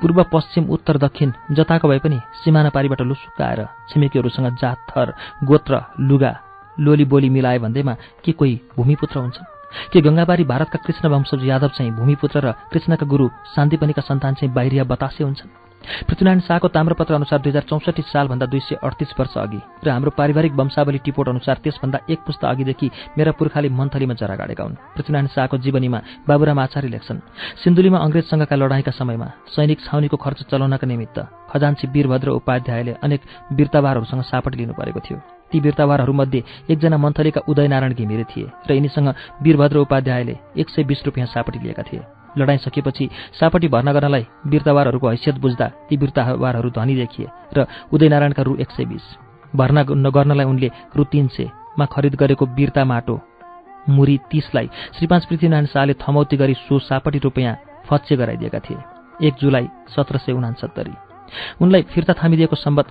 पूर्व 0.00 0.22
पश्चिम 0.32 0.64
उत्तर 0.70 0.98
दक्षिण 0.98 1.32
जताको 1.52 1.88
भए 1.88 1.98
पनि 1.98 2.18
सिमाना 2.44 2.70
पारीबाट 2.70 3.00
लुसुक्क 3.00 3.42
आएर 3.42 3.64
छिमेकीहरूसँग 3.90 4.56
जात 4.56 4.86
थर 4.90 5.12
गोत्र 5.44 5.82
लुगा 6.00 6.32
लोली 6.80 7.04
बोली 7.04 7.28
मिलाए 7.30 7.58
भन्दैमा 7.58 7.96
के 8.24 8.32
कोही 8.32 8.60
भूमिपुत्र 8.76 9.18
हुन्छन्? 9.18 9.57
के 9.92 10.00
गङ्गाबारी 10.00 10.44
भारतका 10.44 10.78
कृष्ण 10.86 11.08
वंशज 11.08 11.44
यादव 11.44 11.70
चाहिँ 11.76 11.92
भूमिपुत्र 11.92 12.40
र 12.40 12.52
कृष्णका 12.72 13.06
गुरु 13.06 13.28
शान्तिपनिका 13.54 14.02
सन्तान 14.02 14.34
चाहिँ 14.34 14.54
बाहिरिया 14.54 14.84
बतासे 14.84 15.24
हुन्छन्। 15.24 15.50
पृथ्वीनारायण 15.78 16.40
शाहको 16.40 16.68
ताम्रपत्र 16.68 17.14
अनुसार 17.14 17.38
दुई 17.38 17.50
हजार 17.50 17.62
चौसठी 17.70 18.02
सालभन्दा 18.02 18.46
दुई 18.46 18.60
सय 18.60 18.74
अडतिस 18.82 19.14
वर्ष 19.18 19.36
अघि 19.38 19.60
र 19.84 19.88
हाम्रो 19.88 20.10
पारिवारिक 20.10 20.52
वंशावली 20.52 20.98
टिपोट 21.06 21.28
अनुसार 21.28 21.56
त्यसभन्दा 21.64 21.98
एक 22.10 22.18
पुस्ता 22.26 22.50
अघिदेखि 22.50 22.90
मेरा 23.16 23.32
पुर्खाले 23.38 23.68
मन्थलीमा 23.70 24.14
जरा 24.18 24.36
गाडेका 24.36 24.62
हुन्। 24.64 24.74
पृथ्वीनारायण 24.96 25.28
शाहको 25.30 25.56
जीवनीमा 25.64 26.00
बाबुराम 26.28 26.58
आचार्य 26.58 26.88
लेख्छन् 26.88 27.24
सिन्धुलीमा 27.62 27.98
अङ्ग्रेजसँगका 27.98 28.56
लडाईँका 28.58 28.90
समयमा 28.90 29.28
सैनिक 29.54 29.80
छाउनीको 29.86 30.16
खर्च 30.18 30.50
चलाउनका 30.50 30.86
निमित्त 30.86 31.18
खजान्ची 31.54 31.86
वीरभद्र 31.94 32.28
उपाध्यायले 32.42 32.92
अनेक 32.98 33.20
वीरतावारहरूसँग 33.54 34.22
सापट 34.28 34.52
लिनु 34.58 34.74
परेको 34.74 35.00
थियो। 35.00 35.37
ती 35.50 35.60
वीरतावारहरूमध्ये 35.60 36.42
एकजना 36.70 36.96
मन्थलीका 36.96 37.40
उदयनारायण 37.48 37.92
घिमिरे 37.94 38.24
थिए 38.30 38.46
र 38.68 38.72
यिनीसँग 38.72 39.08
वीरभद्र 39.42 39.78
उपाध्यायले 39.78 40.36
एक 40.56 40.68
सय 40.68 40.84
बिस 40.84 41.04
रुपियाँ 41.06 41.26
सापटी 41.28 41.58
लिएका 41.58 41.82
थिए। 41.82 42.02
लडाइँ 42.38 42.58
सकेपछि 42.58 43.08
सापटी 43.40 43.68
भर्ना 43.68 43.92
गर्नलाई 43.92 44.26
वीरतावारहरूको 44.46 45.08
हैसियत 45.08 45.38
बुझ्दा 45.38 45.66
ती 45.88 45.96
वीरतावारहरू 45.96 46.70
धनी 46.70 46.94
देखिए 46.96 47.26
र 47.56 47.66
उदयनारायणका 47.92 48.42
रु 48.42 48.56
एक 48.56 48.70
सय 48.70 48.84
बिस। 48.84 49.04
भर्ना 49.56 49.82
गर्नलाई 50.10 50.46
उनले 50.46 50.70
रु 50.96 51.04
तिन 51.04 51.28
सयमा 51.28 51.84
खरिद 51.86 52.14
गरेको 52.14 52.46
वीरता 52.48 52.84
माटो 52.84 53.20
मुरी 53.88 54.16
तिसलाई 54.30 54.68
श्रीपाँच 54.94 55.24
पृथ्वीनारायण 55.24 55.66
शाहले 55.66 55.94
थमौती 55.98 56.36
गरी 56.36 56.54
सो 56.60 56.78
सापटी 56.78 57.18
रुपियाँ 57.18 57.56
फच्चे 57.88 58.16
गराइदिएका 58.16 58.58
थिए। 58.60 59.26
एक 59.26 59.34
जुलाई 59.40 59.68
सत्र 59.88 60.18
सय 60.18 60.32
उनासत्तरी। 60.32 60.92
उनलाई 61.62 61.82
फिर्ता 61.92 62.12
थामिदिएको 62.12 62.56
सम्बत 62.56 62.86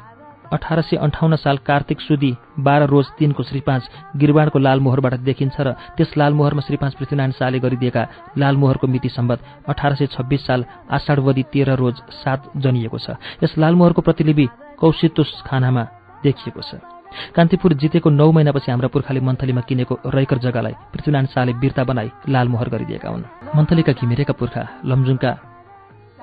अठार 0.53 0.81
सय 0.81 0.97
अन्ठाउन्न 0.97 1.35
साल 1.35 1.57
कार्तिक 1.67 2.01
सुदी 2.01 2.31
बाह्र 2.59 2.85
रोज 2.87 3.05
तिनको 3.19 3.43
श्री 3.43 3.59
पाँच 3.59 3.89
गिरवाणको 4.17 4.59
लालमोहरबाट 4.59 5.13
देखिन्छ 5.21 5.55
र 5.59 5.71
त्यस 5.97 6.13
लालमोहरमा 6.17 6.61
श्री 6.61 6.77
पाँच 6.77 6.93
पृथ्वीनारायण 6.95 7.31
शाहले 7.31 7.59
गरिदिएका 7.59 8.03
लालमोहरको 8.37 8.87
मिति 8.87 9.09
सम्बत 9.09 9.39
अठार 9.67 9.95
सय 9.95 10.07
छब्बिस 10.07 10.45
साल 10.47 10.65
आषाढवदी 10.91 11.43
तेह्र 11.53 11.75
रोज 11.75 11.95
सात 12.23 12.51
जनिएको 12.57 12.97
छ। 12.97 13.19
यस 13.43 13.57
लालमोहरको 13.57 14.01
प्रतिलिपि 14.01 14.47
कौशितुस 14.79 15.43
खानामा 15.47 15.83
देखिएको 16.23 16.61
छ। 16.61 16.79
कान्तिपुर 17.35 17.73
जितेको 17.73 18.09
नौ 18.09 18.31
महिनापछि 18.31 18.71
हाम्रा 18.71 18.87
पुर्खाले 18.87 19.19
मन्थलीमा 19.19 19.61
किनेको 19.67 19.99
रैकर 20.05 20.37
जग्गालाई 20.37 20.75
पृथ्वीनारायण 20.93 21.27
शाहले 21.27 21.53
वीरता 21.59 21.83
बनाई 21.83 22.09
लालमोहर 22.29 22.69
गरिदिएका 22.69 23.09
हुन्। 23.09 23.23
मन्थलीका 23.55 23.91
घिमिरेका 23.99 24.33
पुर्खा 24.33 24.63
लमजुङका 24.85 25.31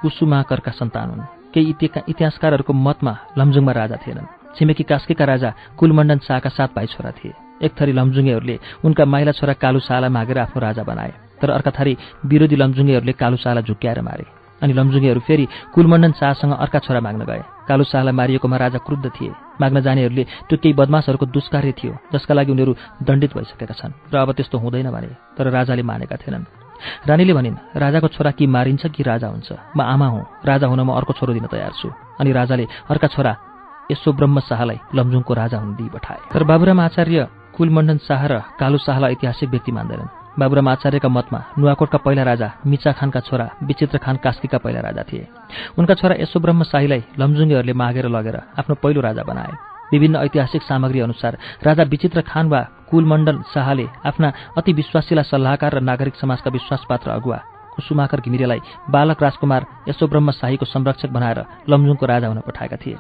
कुसुमाकरका 0.01 0.71
सन्तान 0.71 1.09
हुन्। 1.11 1.34
केही 1.55 1.75
इतिहासकारहरूको 2.11 2.73
मतमा 2.73 3.13
लमजुङमा 3.39 3.73
राजा 3.73 3.97
थिएनन्। 4.03 4.27
छिमेकी 4.57 4.85
कास्कीका 4.91 5.25
राजा 5.25 5.51
कुलमण्डन 5.79 6.19
शाहका 6.27 6.51
सात 6.51 6.71
भाइ 6.77 6.87
छोरा 6.87 7.11
थिए। 7.11 7.33
एक 7.63 7.73
थरी 7.79 7.93
लमजुङेहरूले 7.93 8.57
उनका 8.85 9.05
माइला 9.05 9.33
छोरा 9.39 9.53
कालु 9.63 9.79
शाहलाई 9.81 10.11
मागेर 10.11 10.39
आफ्नो 10.39 10.61
राजा 10.61 10.83
बनाए 10.83 11.13
तर 11.41 11.51
अर्का 11.51 11.71
थरी 11.71 11.97
विरोधी 12.27 12.57
लमजुङेहरूले 12.57 13.13
कालु 13.13 13.37
शाहलाई 13.37 13.63
झुक्क्याएर 13.63 14.01
मारे। 14.03 14.27
अनि 14.63 14.73
लमजुङेहरू 14.73 15.21
फेरि 15.27 15.47
कुलमण्डन 15.75 16.13
शाहसँग 16.19 16.53
अर्का 16.55 16.79
छोरा 16.79 17.01
माग्न 17.01 17.23
गए। 17.27 17.43
कालु 17.69 17.85
शाहलाई 17.85 18.15
मारिएकोमा 18.15 18.57
राजा 18.57 18.79
क्रुद्ध 18.87 19.07
थिए। 19.11 19.33
माग्न 19.61 19.81
जानेहरूले 19.87 20.25
त्यो 20.49 20.57
केही 20.63 20.75
बदमासहरूको 20.75 21.27
दुष्कार्य 21.27 21.73
थियो 21.79 21.95
जसका 22.15 22.35
लागि 22.35 22.53
उनीहरू 22.53 22.73
दण्डित 23.03 23.35
भइसकेका 23.37 23.75
छन्। 23.75 23.93
र 24.11 24.15
अब 24.17 24.33
त्यस्तो 24.33 24.59
हुँदैन 24.59 24.91
भने 24.91 25.11
तर 25.37 25.51
राजाले 25.51 25.83
मानेका 25.83 26.17
थिएनन्। 26.17 26.64
रानीले 27.07 27.33
भनिन् 27.33 27.57
राजाको 27.77 28.09
छोरा 28.09 28.31
कि 28.31 28.47
मारिन्छ 28.47 28.87
कि 28.87 29.03
राजा 29.03 29.29
हुन्छ? 29.29 29.53
म 29.77 29.81
आमा 29.81 30.07
हुँ। 30.07 30.27
राजा 30.45 30.67
हुन 30.67 30.81
म 30.81 30.91
अर्को 30.93 31.13
छोरो 31.13 31.33
दिन 31.33 31.47
तयार 31.47 31.71
छु। 31.71 31.89
अनि 32.21 32.33
राजाले 32.33 32.67
अर्का 32.91 33.09
छोरा 33.09 33.37
यसो 33.93 34.13
ब्रह्म 34.13 34.41
शाहलाई 34.41 34.79
लमजुङको 34.95 35.35
राजा 35.35 35.59
हुन 35.59 35.75
दिई 35.75 35.89
पठाए। 35.89 36.19
तर 36.33 36.45
बाबुराम 36.45 36.81
आचार्य 36.81 37.29
कुलमण्डन 37.57 37.99
शाह 37.99 38.27
र 38.27 38.43
कालु 38.61 38.79
शाहलाई 38.79 39.13
ऐतिहासिक 39.13 39.51
व्यक्ति 39.51 39.73
मान्दैनन्। 39.73 40.09
बाबुराम 40.39 40.69
आचार्यका 40.69 41.09
मतमा 41.09 41.41
नुवाकोटका 41.59 41.99
पहिला 41.99 42.23
राजा 42.23 42.53
मिचा 42.67 42.93
खानका 42.93 43.21
छोरा 43.21 43.51
विचित्र 43.63 43.99
खान 43.99 44.17
कास्कीका 44.17 44.59
पहिला 44.59 44.81
राजा 44.81 45.03
थिए। 45.03 45.29
उनका 45.79 45.95
छोरा 45.95 46.15
यसो 46.19 46.41
ब्रह्म 46.41 46.63
शाहीलाई 46.63 47.03
लमजुङ्गेहरूले 47.19 47.73
मागेर 47.73 48.09
लगेर 48.09 48.37
आफ्नो 48.59 48.75
पहिलो 48.75 49.01
राजा 49.01 49.23
बनाए। 49.23 49.53
विभिन्न 49.93 50.17
ऐतिहासिक 50.17 50.63
सामग्री 50.63 51.01
अनुसार 51.01 51.39
राजा 51.63 51.83
विचित्र 51.83 52.21
खान 52.21 52.49
वा 52.49 52.61
कुलमण्डल 52.95 53.43
शाहले 53.51 53.87
आफ्ना 54.07 54.29
अति 54.55 54.73
विश्वासीलाई 54.73 55.27
सल्लाहकार 55.27 55.75
र 55.75 55.81
नागरिक 55.83 56.15
समाजका 56.15 56.51
विश्वासपात्र 56.51 57.11
अगुवा 57.11 57.39
कुसुमाकर 57.75 58.21
घिमिरेलाई 58.23 58.61
बालक 58.87 59.23
राजकुमार 59.23 59.67
यसो 59.89 60.07
ब्रह्म 60.07 60.31
शाहीको 60.31 60.65
संरक्षक 60.65 61.11
बनाएर 61.11 61.39
लमजुङको 61.67 62.07
राजा 62.07 62.29
हुन 62.31 62.41
पठाएका 62.47 62.77
थिए। 62.79 62.97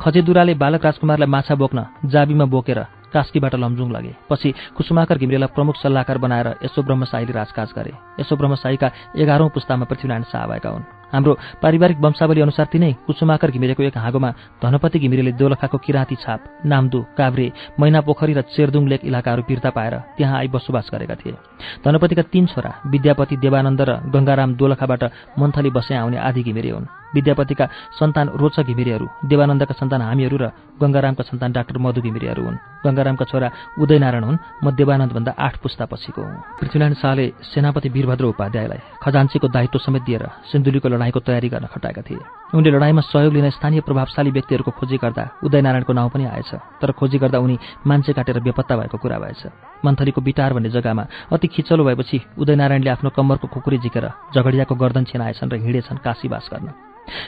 खजेदुराले 0.00 0.54
बालक 0.54 0.84
राजकुमारलाई 0.84 1.28
माछा 1.32 1.54
बोक्न 1.56 1.86
जाबीमा 2.12 2.44
बोकेर 2.44 2.80
कास्कीबाट 3.08 3.54
लमजुङ 3.56 3.88
लगे। 3.88 4.12
पछि 4.28 4.52
कुसुमाकर 4.76 5.16
घिमिरेलाई 5.16 5.54
प्रमुख 5.56 5.76
सल्लाहकार 5.80 6.18
बनाएर 6.18 6.48
यसो 6.64 6.82
ब्रह्मशाहीले 6.82 7.32
राजकाज 7.32 7.72
गरे। 7.72 7.92
यसो 8.20 8.36
ब्रह्मशाहीका 8.36 8.90
एघारौँ 9.16 9.48
पुस्तामा 9.48 9.84
पृथ्वीनारायण 9.88 10.28
शाह 10.28 10.46
भएका 10.46 10.68
हुन्। 10.68 11.01
हाम्रो 11.12 11.32
पारिवारिक 11.62 11.98
वंशावली 12.00 12.40
अनुसार 12.40 12.66
तिनै 12.72 12.92
कुसुमाकर 13.06 13.50
घिमिरेको 13.50 13.82
एक 13.82 13.96
हाँगोमा 13.98 14.30
धनपति 14.62 14.98
घिमिरेले 14.98 15.32
दोलखाको 15.32 15.78
किराँती 15.78 16.16
छाप 16.16 16.40
नाम्दु 16.64 17.00
काभ्रे 17.18 17.46
मैना 17.80 18.00
पोखरी 18.00 18.32
र 18.32 18.40
चेरदुङ 18.54 18.88
लेक 18.88 19.04
इलाकाहरू 19.04 19.42
फिर्ता 19.42 19.70
पाएर 19.76 19.94
त्यहाँ 20.16 20.38
आई 20.38 20.48
बसोबास 20.48 20.90
गरेका 20.92 21.14
थिए। 21.20 21.36
धनपतिका 21.84 22.22
तीन 22.32 22.46
छोरा 22.46 22.72
विद्यापति 22.86 23.36
देवानन्द 23.36 23.80
र 23.88 23.90
गङ्गाराम 24.14 24.54
दोलखाबाट 24.56 25.02
मन्थली 25.38 25.70
बसे 25.70 25.94
आउने 25.94 26.18
आदि 26.18 26.42
घिमिरे 26.42 26.70
हुन्। 26.70 27.01
विद्यापतिका 27.14 27.66
सन्तान 27.98 28.26
रोचक 28.40 28.66
घिमिरेहरू 28.66 29.06
देवानन्दका 29.24 29.74
सन्तान 29.80 30.02
हामीहरू 30.02 30.36
र 30.36 30.44
गङ्गारामका 30.80 31.22
सन्तान 31.22 31.50
डाक्टर 31.52 31.78
मधु 31.78 32.00
घिमिरेहरू 32.02 32.42
हुन्। 32.42 32.56
गङ्गारामका 32.86 33.24
छोरा 33.30 33.48
उदयनारायण 33.78 34.24
हुन्। 34.24 34.38
म 34.64 34.66
देवानन्दभन्दा 34.74 35.32
आठ 35.38 35.54
पुस्ता 35.62 35.84
पछिको 35.86 36.22
हुँ। 36.22 36.42
पृथ्वीनारायण 36.60 36.94
शाहले 36.98 37.24
सेनापति 37.52 37.88
वीरभद्र 37.88 38.24
उपाध्यायलाई 38.24 38.80
खजान्चीको 39.02 39.46
दायित्व 39.48 39.78
समेत 39.78 40.02
दिएर 40.02 40.24
सिन्धुलीको 40.50 40.88
लडाईँको 40.88 41.20
तयारी 41.20 41.48
गर्न 41.48 41.66
खटाएका 41.72 42.02
थिए। 42.02 42.22
उनले 42.56 42.70
लडाईँमा 42.70 43.02
सहयोग 43.02 43.32
लिन 43.32 43.50
स्थानीय 43.50 43.80
प्रभावशाली 43.80 44.30
व्यक्तिहरूको 44.30 44.70
खोजी 44.70 44.96
गर्दा 44.98 45.24
उदयनारायणको 45.44 45.92
नाउँ 45.92 46.10
पनि 46.10 46.24
आएछ 46.26 46.50
तर 46.80 46.92
खोजी 46.92 47.18
गर्दा 47.18 47.38
उनी 47.38 47.56
मान्छे 47.86 48.12
काटेर 48.12 48.40
बेपत्ता 48.40 48.76
भएको 48.76 48.98
कुरा 48.98 49.18
भएछ। 49.18 49.42
मन्थलीको 49.84 50.20
बिटार 50.20 50.52
भन्ने 50.52 50.70
जग्गामा 50.70 51.04
अति 51.32 51.46
खिचलो 51.48 51.84
भएपछि 51.84 52.18
उदयनारायणले 52.38 52.90
आफ्नो 52.90 53.10
कम्मरको 53.16 53.46
खुकुरी 53.48 53.78
झिकेर 53.78 54.06
झगडियाको 54.34 54.74
गर्दन 54.74 55.04
छिनाएछन् 55.04 55.50
र 55.52 55.54
हिँडेछन् 55.62 56.02
काशीवास 56.04 56.48
गर्न। 56.52 56.68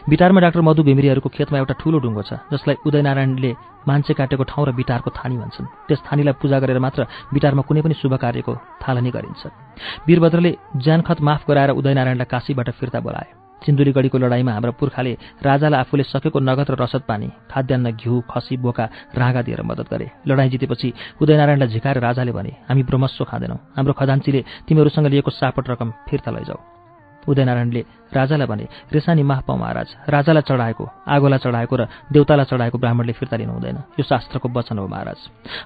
बिटारमा 0.09 0.41
डाक्टर 0.41 0.61
मधु 0.61 0.83
घिमिरेहरूको 0.83 1.29
खेतमा 1.29 1.59
एउटा 1.59 1.75
ठूलो 1.81 1.99
डुङ्गो 1.99 2.23
छ 2.23 2.33
जसलाई 2.53 2.77
उदयनारायणले 2.87 3.53
मान्छे 3.89 4.13
काटेको 4.15 4.45
ठाउँ 4.49 4.67
र 4.67 4.71
बिटारको 4.73 5.11
थानी 5.13 5.37
भन्छन्। 5.37 5.67
त्यस 5.89 6.01
थानीलाई 6.07 6.35
पूजा 6.41 6.59
गरेर 6.59 6.79
मात्र 6.81 7.07
बिटारमा 7.35 7.63
कुनै 7.69 7.83
पनि 7.85 7.95
शुभ 8.01 8.15
कार्यको 8.17 8.53
थालनी 8.81 9.11
गरिन्छ। 9.11 9.43
वीरभद्रले 10.07 10.51
ज्यानखत 10.81 11.19
माफ 11.21 11.43
गराएर 11.49 11.71
उदयनारायणलाई 11.77 12.29
काशीबाट 12.33 12.69
फिर्ता 12.81 13.01
बोलाए। 13.01 13.29
सिन्धुलीगढीको 13.63 14.19
लडाईँमा 14.19 14.53
हाम्रा 14.53 14.73
पुर्खाले 14.77 15.13
राजालाई 15.41 15.81
आफूले 15.81 16.05
सकेको 16.05 16.39
नगद 16.41 16.69
र 16.71 16.75
रसद 16.81 17.03
पानी 17.09 17.29
खाद्यान्न 17.49 17.97
घिउ 17.97 18.21
खसी 18.29 18.57
बोका 18.61 18.85
राँगा 19.17 19.41
दिएर 19.43 19.63
मद्दत 19.65 19.89
गरे। 19.89 20.07
लडाईँ 20.29 20.51
जितेपछि 20.53 20.89
उदयनारायणलाई 21.21 21.69
झिकाएर 21.69 21.99
राजाले 22.01 22.33
भने 22.33 22.53
हामी 22.69 22.83
ब्रह्मस्व 22.85 23.25
खाँदैनौँ। 23.25 23.59
हाम्रो 23.77 23.93
खजान्चीले 23.97 24.41
तिमीहरूसँग 24.69 25.07
लिएको 25.09 25.31
सापट 25.31 25.65
रकम 25.71 25.89
फिर्ता 26.09 26.31
लैजाऊ। 26.31 26.74
उदयनारायणले 27.29 27.83
राजालाई 28.15 28.47
भने 28.47 28.67
रेसानी 28.93 29.23
माफ 29.23 29.45
पाउ 29.47 29.57
महाराज 29.57 29.89
राजालाई 30.09 30.43
चढाएको 30.49 30.85
आगोलाई 31.09 31.39
चढाएको 31.39 31.75
र 31.77 31.83
देउतालाई 32.13 32.47
चढाएको 32.51 32.79
ब्राह्मणले 32.79 33.13
फिर्ता 33.13 33.37
लिनु 33.37 33.53
हुँदैन। 33.53 33.79
यो 33.99 34.03
शास्त्रको 34.03 34.49
वचन 34.49 34.79
हो 34.79 34.87
महाराज। 34.87 35.19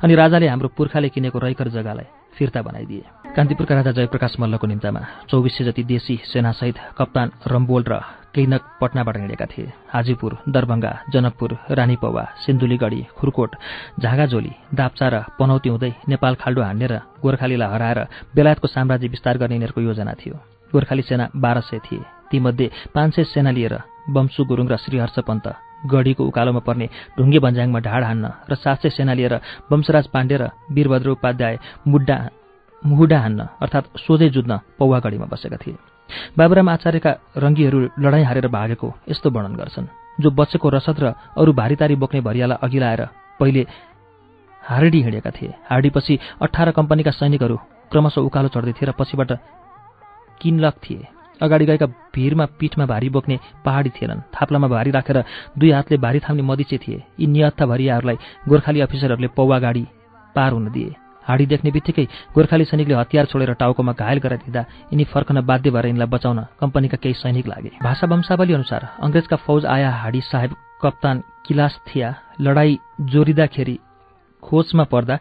अनि 0.04 0.14
राजाले 0.14 0.48
हाम्रो 0.48 0.68
पुर्खाले 0.76 1.08
किनेको 1.08 1.38
रैकर 1.38 1.68
जग्गालाई 1.68 2.06
फिर्ता 2.36 2.62
बनाइदिए। 2.62 3.04
कान्तिपुरका 3.36 3.74
राजा 3.74 3.92
जयप्रकाश 3.92 4.36
मल्लको 4.40 4.66
निम्तामा 4.66 5.00
चौबिस 5.28 5.56
सय 5.58 5.64
जति 5.64 5.82
देशी 5.84 6.16
सेनासहित 6.24 6.76
कप्तान 6.98 7.30
रम्बोल 7.46 7.84
र 7.88 8.00
केइनक 8.34 8.62
पटनाबाट 8.80 9.16
हिँडेका 9.16 9.46
थिए। 9.46 9.72
हाजीपुर 9.92 10.32
दरभङ्गा 10.48 10.92
जनकपुर 11.12 11.50
रानीपौवा 11.70 12.24
सिन्धुलीगढी 12.46 13.02
खुरकोट 13.16 13.56
झागाझोली 14.00 14.52
दाप्चा 14.74 15.08
र 15.08 15.14
पनौती 15.38 15.68
हुँदै 15.68 15.92
नेपाल 16.08 16.34
खाल्डो 16.40 16.62
हान्ने 16.62 16.86
र 16.86 16.94
गोर्खालीलाई 17.22 17.72
हराएर 17.74 17.98
बेलायतको 18.36 18.66
साम्राज्य 18.68 19.08
विस्तार 19.08 19.38
गर्ने 19.38 19.54
यिनीहरूको 19.54 19.80
योजना 19.80 20.12
थियो। 20.14 20.36
गोर्खाली 20.72 21.02
सेना 21.02 21.28
बाह्र 21.36 21.60
सय 21.60 21.78
थिए। 21.86 22.02
तीमध्ये 22.30 22.70
पाँच 22.94 23.14
सय 23.14 23.24
सेना 23.24 23.50
लिएर 23.50 23.74
वंशु 24.10 24.44
गुरुङ 24.44 24.66
र 24.68 24.76
श्रीहर्ष 24.76 25.18
पन्त 25.28 25.46
गढीको 25.86 26.22
उकालोमा 26.24 26.60
पर्ने 26.66 26.86
ढुङ्गे 27.16 27.38
भन्ज्याङमा 27.38 27.80
ढाड 27.80 28.02
हान्न 28.04 28.26
र 28.50 28.54
सात 28.54 28.82
सय 28.82 28.90
सेना 28.90 29.12
लिएर 29.14 29.34
वंशराज 29.70 30.06
पाण्डे 30.14 30.36
र 30.36 30.50
वीरभद्र 30.70 31.08
उपाध्याय 31.10 31.58
मुड्डा 31.86 32.16
मुहुडा 32.82 33.18
हान्न 33.18 33.40
अर्थात् 33.62 33.96
सोझै 33.98 34.28
जुझ्न 34.30 34.52
पौवागढीमा 34.78 35.26
बसेका 35.32 35.56
थिए। 35.56 35.76
बाबुराम 36.38 36.68
आचार्यका 36.68 37.12
रङ्गीहरू 37.36 37.78
लडाइँ 38.00 38.24
हारेर 38.24 38.48
भागेको 38.48 38.88
यस्तो 39.08 39.30
वर्णन 39.30 39.54
गर्छन् 39.56 39.92
जो 40.20 40.28
बचेको 40.30 40.68
रसद 40.68 40.96
र 41.00 41.06
अरू 41.36 41.52
भारीतारी 41.52 41.94
बोक्ने 41.94 42.20
भरियालाई 42.20 42.58
अघि 42.58 42.78
लाएर 42.78 43.02
पहिले 43.40 43.62
हार्डी 44.62 45.00
हिँडेका 45.02 45.30
थिए। 45.30 45.54
हार्डीपछि 45.70 46.18
अठार 46.42 46.70
कम्पनीका 46.78 47.10
सैनिकहरू 47.10 47.56
क्रमशः 47.90 48.20
उकालो 48.20 48.48
चढ्दै 48.54 48.72
थिए 48.72 48.88
र 48.88 48.92
पछिबाट 48.98 49.30
किनलक 50.40 50.74
थिए। 50.84 51.06
अगाडि 51.40 51.66
गएका 51.66 51.86
भिरमा 52.14 52.44
पिठमा 52.58 52.86
भारी 52.86 53.08
बोक्ने 53.08 53.38
पहाडी 53.64 53.90
थिएनन्। 53.90 54.20
थाप्लामा 54.34 54.68
भारी 54.68 54.90
राखेर 54.90 55.18
दुई 55.58 55.70
हातले 55.70 55.96
भारी 55.96 56.18
थाम्ने 56.20 56.42
मदिचे 56.42 56.78
थिए। 56.78 57.02
यी 57.20 57.26
नियत्था 57.26 57.66
भरियाहरूलाई 57.66 58.16
गोर्खाली 58.48 58.80
अफिसरहरूले 58.80 59.28
पौवा 59.36 59.58
गाडी 59.58 59.84
पार 60.34 60.52
हुन 60.52 60.70
दिए। 60.72 60.94
हाडी 61.24 61.46
देख्ने 61.46 61.70
बित्तिकै 61.70 62.04
गोर्खाली 62.34 62.64
सैनिकले 62.64 62.94
हतियार 62.94 63.26
छोडेर 63.26 63.52
टाउकोमा 63.54 63.92
घायल 63.92 64.18
गराइदिँदा 64.18 64.60
यिनी 64.92 65.04
फर्कन 65.04 65.40
बाध्य 65.44 65.70
भएर 65.70 65.86
यिनलाई 65.86 66.08
बचाउन 66.08 66.38
कम्पनीका 66.60 66.96
केही 67.02 67.14
सैनिक 67.14 67.46
लागे। 67.46 67.70
भाषा 67.82 68.06
वंशावली 68.06 68.52
अनुसार 68.54 68.82
अङ्ग्रेजका 69.04 69.36
फौज 69.36 69.66
आया 69.66 69.90
हाडी 69.92 70.20
साहेब 70.24 70.56
कप्तान 70.82 71.22
किलास 71.46 71.80
थिया 71.86 72.08
लडाईँ 72.40 72.78
जोरिँदाखेरि 73.12 73.78
खोजमा 74.42 74.84
पर्दा 74.84 75.18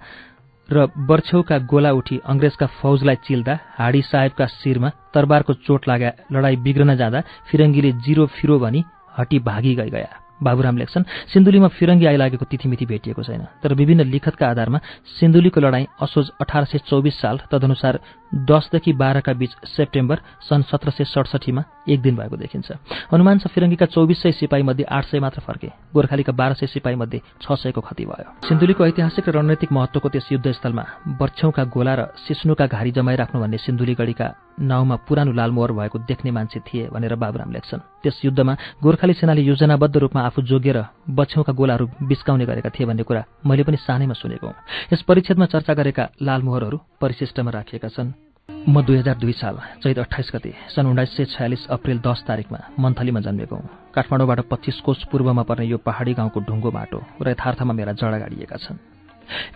र 0.69 0.86
बर्छेउका 1.10 1.58
गोला 1.71 1.91
उठी 1.93 2.15
अङ्ग्रेजका 2.25 2.65
फौजलाई 2.80 3.15
चिल्दा 3.23 3.53
हाडी 3.77 4.01
साहेबका 4.03 4.45
शिरमा 4.53 4.89
तरबारको 5.13 5.53
चोट 5.65 5.88
लाग्या 5.88 6.12
लडाईँ 6.34 6.62
बिग्रन 6.65 6.95
जाँदा 6.95 7.19
फिरङ्गीले 7.47 7.91
जिरो 8.06 8.25
फिरो 8.38 8.60
भनी 8.60 8.84
हटी 9.17 9.39
भागी 9.39 9.73
गई 9.75 9.89
गया। 9.89 10.12
बाबुराम 10.38 10.77
लेख्छन् 10.77 11.03
सिन्धुलीमा 11.34 11.67
फिरङ्गी 11.77 12.06
आइलागेको 12.06 12.45
तिथिमिति 12.45 12.86
भेटिएको 12.86 13.23
छैन 13.23 13.43
तर 13.63 13.73
विभिन्न 13.73 14.03
लिखतका 14.06 14.45
आधारमा 14.47 14.80
सिन्धुलीको 15.17 15.60
लडाईँ 15.62 15.88
असोज 15.97 16.30
अठार 16.41 16.63
सय 16.65 16.77
चौबिस 16.86 17.15
साल 17.21 17.38
तदनुसार 17.51 17.99
दसदेखि 18.45 18.93
बाह्रका 18.93 19.34
बीच 19.34 19.51
सेप्टेम्बर 19.65 20.17
सन् 20.41 20.67
सत्र 20.69 20.89
सय 20.91 21.03
सडसठीमा 21.06 21.62
एक 21.88 22.02
दिन 22.02 22.15
भएको 22.15 22.38
देखिन्छ। 22.38 22.71
अनुमान 23.13 23.38
छ 23.39 23.47
फिरङ्गीका 23.47 23.86
चौबिस 23.86 24.21
सय 24.21 24.32
सिपाहीमध्ये 24.32 24.86
आठ 24.86 25.06
सय 25.06 25.19
मात्र 25.19 25.41
फर्के। 25.41 25.67
गोर्खालीका 25.93 26.32
बाह्र 26.32 26.54
सय 26.54 26.67
सिपाहीमध्ये 26.67 27.21
छ 27.41 27.45
सयको 27.54 27.82
क्षति 27.82 28.06
भयो। 28.06 28.47
सिन्धुलीको 28.47 28.86
ऐतिहासिक 28.86 29.30
र 29.30 29.32
रणनैतिक 29.32 29.71
महत्वको 29.71 30.10
त्यस 30.10 30.28
युद्धस्थलमा 30.32 30.84
बर्छौका 31.19 31.63
गोला 31.65 31.93
र 31.95 32.02
सिस्नुका 32.28 32.65
घारी 32.67 32.91
जमाइराख्नु 32.91 33.41
भन्ने 33.41 33.58
सिन्धुलीगढीका 33.58 34.28
नाउँमा 34.60 34.95
पुरानो 35.08 35.32
लालमोहर 35.32 35.71
भएको 35.71 35.97
देख्ने 36.04 36.32
मान्छे 36.32 36.60
थिए 36.65 36.89
भनेर 36.89 37.15
बाबुराम 37.15 37.52
लेख्छन्। 37.52 37.82
त्यस 38.04 38.21
युद्धमा 38.26 38.54
गोर्खाली 38.84 39.13
सेनाले 39.13 39.41
योजनाबद्ध 39.41 39.97
रूपमा 39.97 40.21
आफू 40.21 40.41
जोगेर 40.41 40.78
बछ्यौका 41.08 41.54
गोलाहरू 41.54 41.86
बिस्काउने 42.04 42.45
गरेका 42.45 42.69
थिए 42.69 42.86
भन्ने 42.86 43.04
कुरा 43.04 43.23
मैले 43.45 43.63
पनि 43.63 43.78
सानैमा 43.78 44.13
सुनेको 44.13 44.50
यस 44.93 45.02
परिच्छेदमा 45.08 45.45
चर्चा 45.45 45.73
गरेका 45.73 46.10
लालमोहरहरू 46.21 46.78
परिशिष्टमा 47.02 47.52
राखिएका 47.52 47.88
छन्। 47.88 48.26
म 48.49 48.81
दुई 48.81 48.97
हजार 48.97 49.15
दुई 49.17 49.33
साल 49.33 49.57
चैत 49.83 49.99
अठाइस 49.99 50.31
गते 50.36 50.53
सन् 50.75 50.88
उन्नाइस 50.88 51.15
सय 51.17 51.25
छयालिस 51.25 51.67
अप्रेल 51.67 51.99
दस 51.99 52.23
तारिकमा 52.27 52.60
मन्थलीमा 52.79 53.19
जन्मेको 53.19 53.55
हुँ। 53.55 53.69
काठमाडौँबाट 53.95 54.39
पच्चिस 54.51 54.79
कोष 54.88 55.03
पूर्वमा 55.12 55.43
पर्ने 55.43 55.65
यो 55.67 55.77
पहाडी 55.83 56.13
गाउँको 56.13 56.39
ढुङ्गो 56.47 56.71
बाटो 56.71 56.99
र 57.21 57.29
यथार्थमा 57.29 57.73
मेरा 57.73 57.91
जडा 57.99 58.17
गाडिएका 58.23 58.57
छन्। 58.63 58.79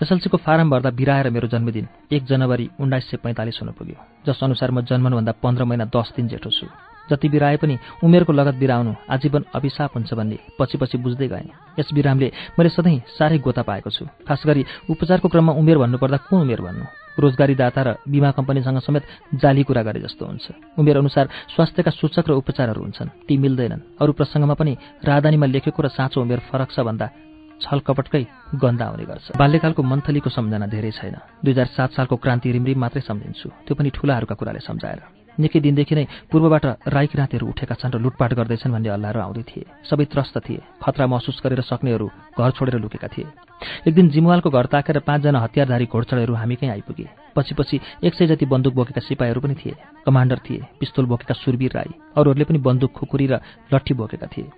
एसएलसीको 0.03 0.37
फारम 0.43 0.69
भर्दा 0.69 0.89
बिराएर 0.91 1.29
मेरो 1.31 1.47
जन्मदिन 1.47 1.87
एक 2.11 2.23
जनवरी 2.27 2.69
उन्नाइस 2.79 3.09
सय 3.11 3.17
पैँतालिस 3.23 3.59
हुन 3.61 3.71
पुग्यो 3.79 3.99
जस 4.27 4.43
अनुसार 4.43 4.71
म 4.71 4.81
जन्मनुभन्दा 4.83 5.39
पन्ध्र 5.39 5.63
महिना 5.63 5.85
दस 5.87 6.11
दिन 6.15 6.27
जेठो 6.27 6.51
छु। 6.51 6.67
जति 7.11 7.29
बिराए 7.29 7.57
पनि 7.59 7.75
उमेरको 8.03 8.33
लगत 8.33 8.55
बिराउनु 8.55 8.93
आजीवन 9.11 9.43
अभिशाप 9.51 9.91
हुन्छ 9.95 10.13
भन्ने 10.13 10.37
पछि 10.59 10.77
पछि 10.79 10.97
बुझ्दै 10.97 11.27
गएँ। 11.27 11.51
यस 11.79 11.89
बिरामले 11.91 12.31
मैले 12.55 12.69
सधैँ 12.71 12.99
साह्रै 13.19 13.37
गोता 13.37 13.61
पाएको 13.67 13.89
छु। 13.91 14.07
खास 14.27 14.43
गरी 14.47 14.65
उपचारको 14.89 15.27
क्रममा 15.27 15.53
उमेर 15.53 15.77
भन्नुपर्दा 15.77 16.17
कुन 16.31 16.41
उमेर 16.41 16.61
भन्नु? 16.61 16.85
रोजगारीदाता 17.19 17.81
र 17.83 17.89
बिमा 18.07 18.31
कम्पनीसँग 18.31 18.79
समेत 18.79 19.03
जाली 19.35 19.63
कुरा 19.67 19.83
गरे 19.83 19.99
जस्तो 19.99 20.25
हुन्छ। 20.25 20.79
उमेर 20.79 20.97
अनुसार 20.97 21.27
स्वास्थ्यका 21.51 21.91
सूचक 21.91 22.29
र 22.29 22.31
उपचारहरू 22.39 22.81
हुन्छन्। 22.81 23.27
ती 23.27 23.37
मिल्दैनन्। 23.37 23.99
अरू 23.99 24.11
प्रसङ्गमा 24.15 24.55
पनि 24.55 24.73
राजधानीमा 25.03 25.45
लेखेको 25.51 25.79
र 25.83 25.87
साँचो 25.91 26.21
उमेर 26.23 26.39
फरक 26.47 26.71
छ 26.71 26.79
भन्दा 26.87 27.07
छलकपटकै 27.61 28.23
गन्दा 28.57 28.85
आउने 28.89 29.05
गर्छ। 29.05 29.37
बाल्यकालको 29.37 29.81
मन्थलीको 29.83 30.29
सम्झना 30.33 30.65
धेरै 30.65 30.91
छैन। 30.97 31.15
दुई 31.45 31.51
हजार 31.53 31.67
सात 31.77 31.89
सालको 31.93 32.15
क्रान्ति 32.17 32.47
रिमरिम 32.57 32.79
मात्रै 32.79 33.01
सम्झिन्छु। 33.05 33.47
त्यो 33.67 33.75
पनि 33.75 33.89
ठुलाहरूका 33.93 34.35
कुराले 34.39 34.65
सम्झाएर। 34.65 35.20
निकै 35.41 35.59
दिनदेखि 35.59 35.95
नै 35.95 36.05
पूर्वबाट 36.31 36.65
राई 36.87 37.07
किराँतीहरू 37.11 37.45
उठेका 37.47 37.75
छन् 37.75 37.93
र 37.93 37.97
लुटपाट 37.99 38.31
गर्दैछन् 38.33 38.71
भन्ने 38.71 38.89
हल्लाहरू 38.89 39.19
आउँदै 39.19 39.43
थिए। 39.43 39.65
सबै 39.83 40.05
त्रस्त 40.05 40.37
थिए। 40.45 40.61
खतरा 40.79 41.05
महसुस 41.07 41.41
गरेर 41.43 41.61
सक्नेहरू 41.61 42.07
घर 42.37 42.51
छोडेर 42.53 42.77
लुकेका 42.77 43.07
थिए। 43.07 43.25
एक 43.87 43.93
दिन 43.93 44.09
जिमुवालको 44.09 44.49
घर 44.49 44.65
ताकेर 44.65 44.99
पाँचजना 45.05 45.39
हतियारधारी 45.39 45.85
घोडचढहरू 45.85 46.33
हामी 46.33 46.55
कहीँ 46.55 46.71
आइपुगे। 46.71 47.07
पछि 47.35 47.53
पछि 47.55 47.79
एक 48.03 48.13
सय 48.13 48.27
जति 48.27 48.45
बन्दुक 48.45 48.73
बोकेका 48.73 49.01
सिपाहीहरू 49.01 49.41
पनि 49.41 49.55
थिए। 49.55 49.75
कमान्डर 50.05 50.39
थिए 50.45 50.65
पिस्तोल 50.79 51.05
बोकेका 51.05 51.33
सुरवीर 51.33 51.71
राई। 51.71 51.91
अरूहरूले 52.17 52.45
पनि 52.45 52.57
बन्दुक 52.57 52.91
खुकुरी 52.91 53.25
र 53.27 53.39
लट्ठी 53.69 53.93
बोकेका 53.93 54.27
थिए। 54.27 54.49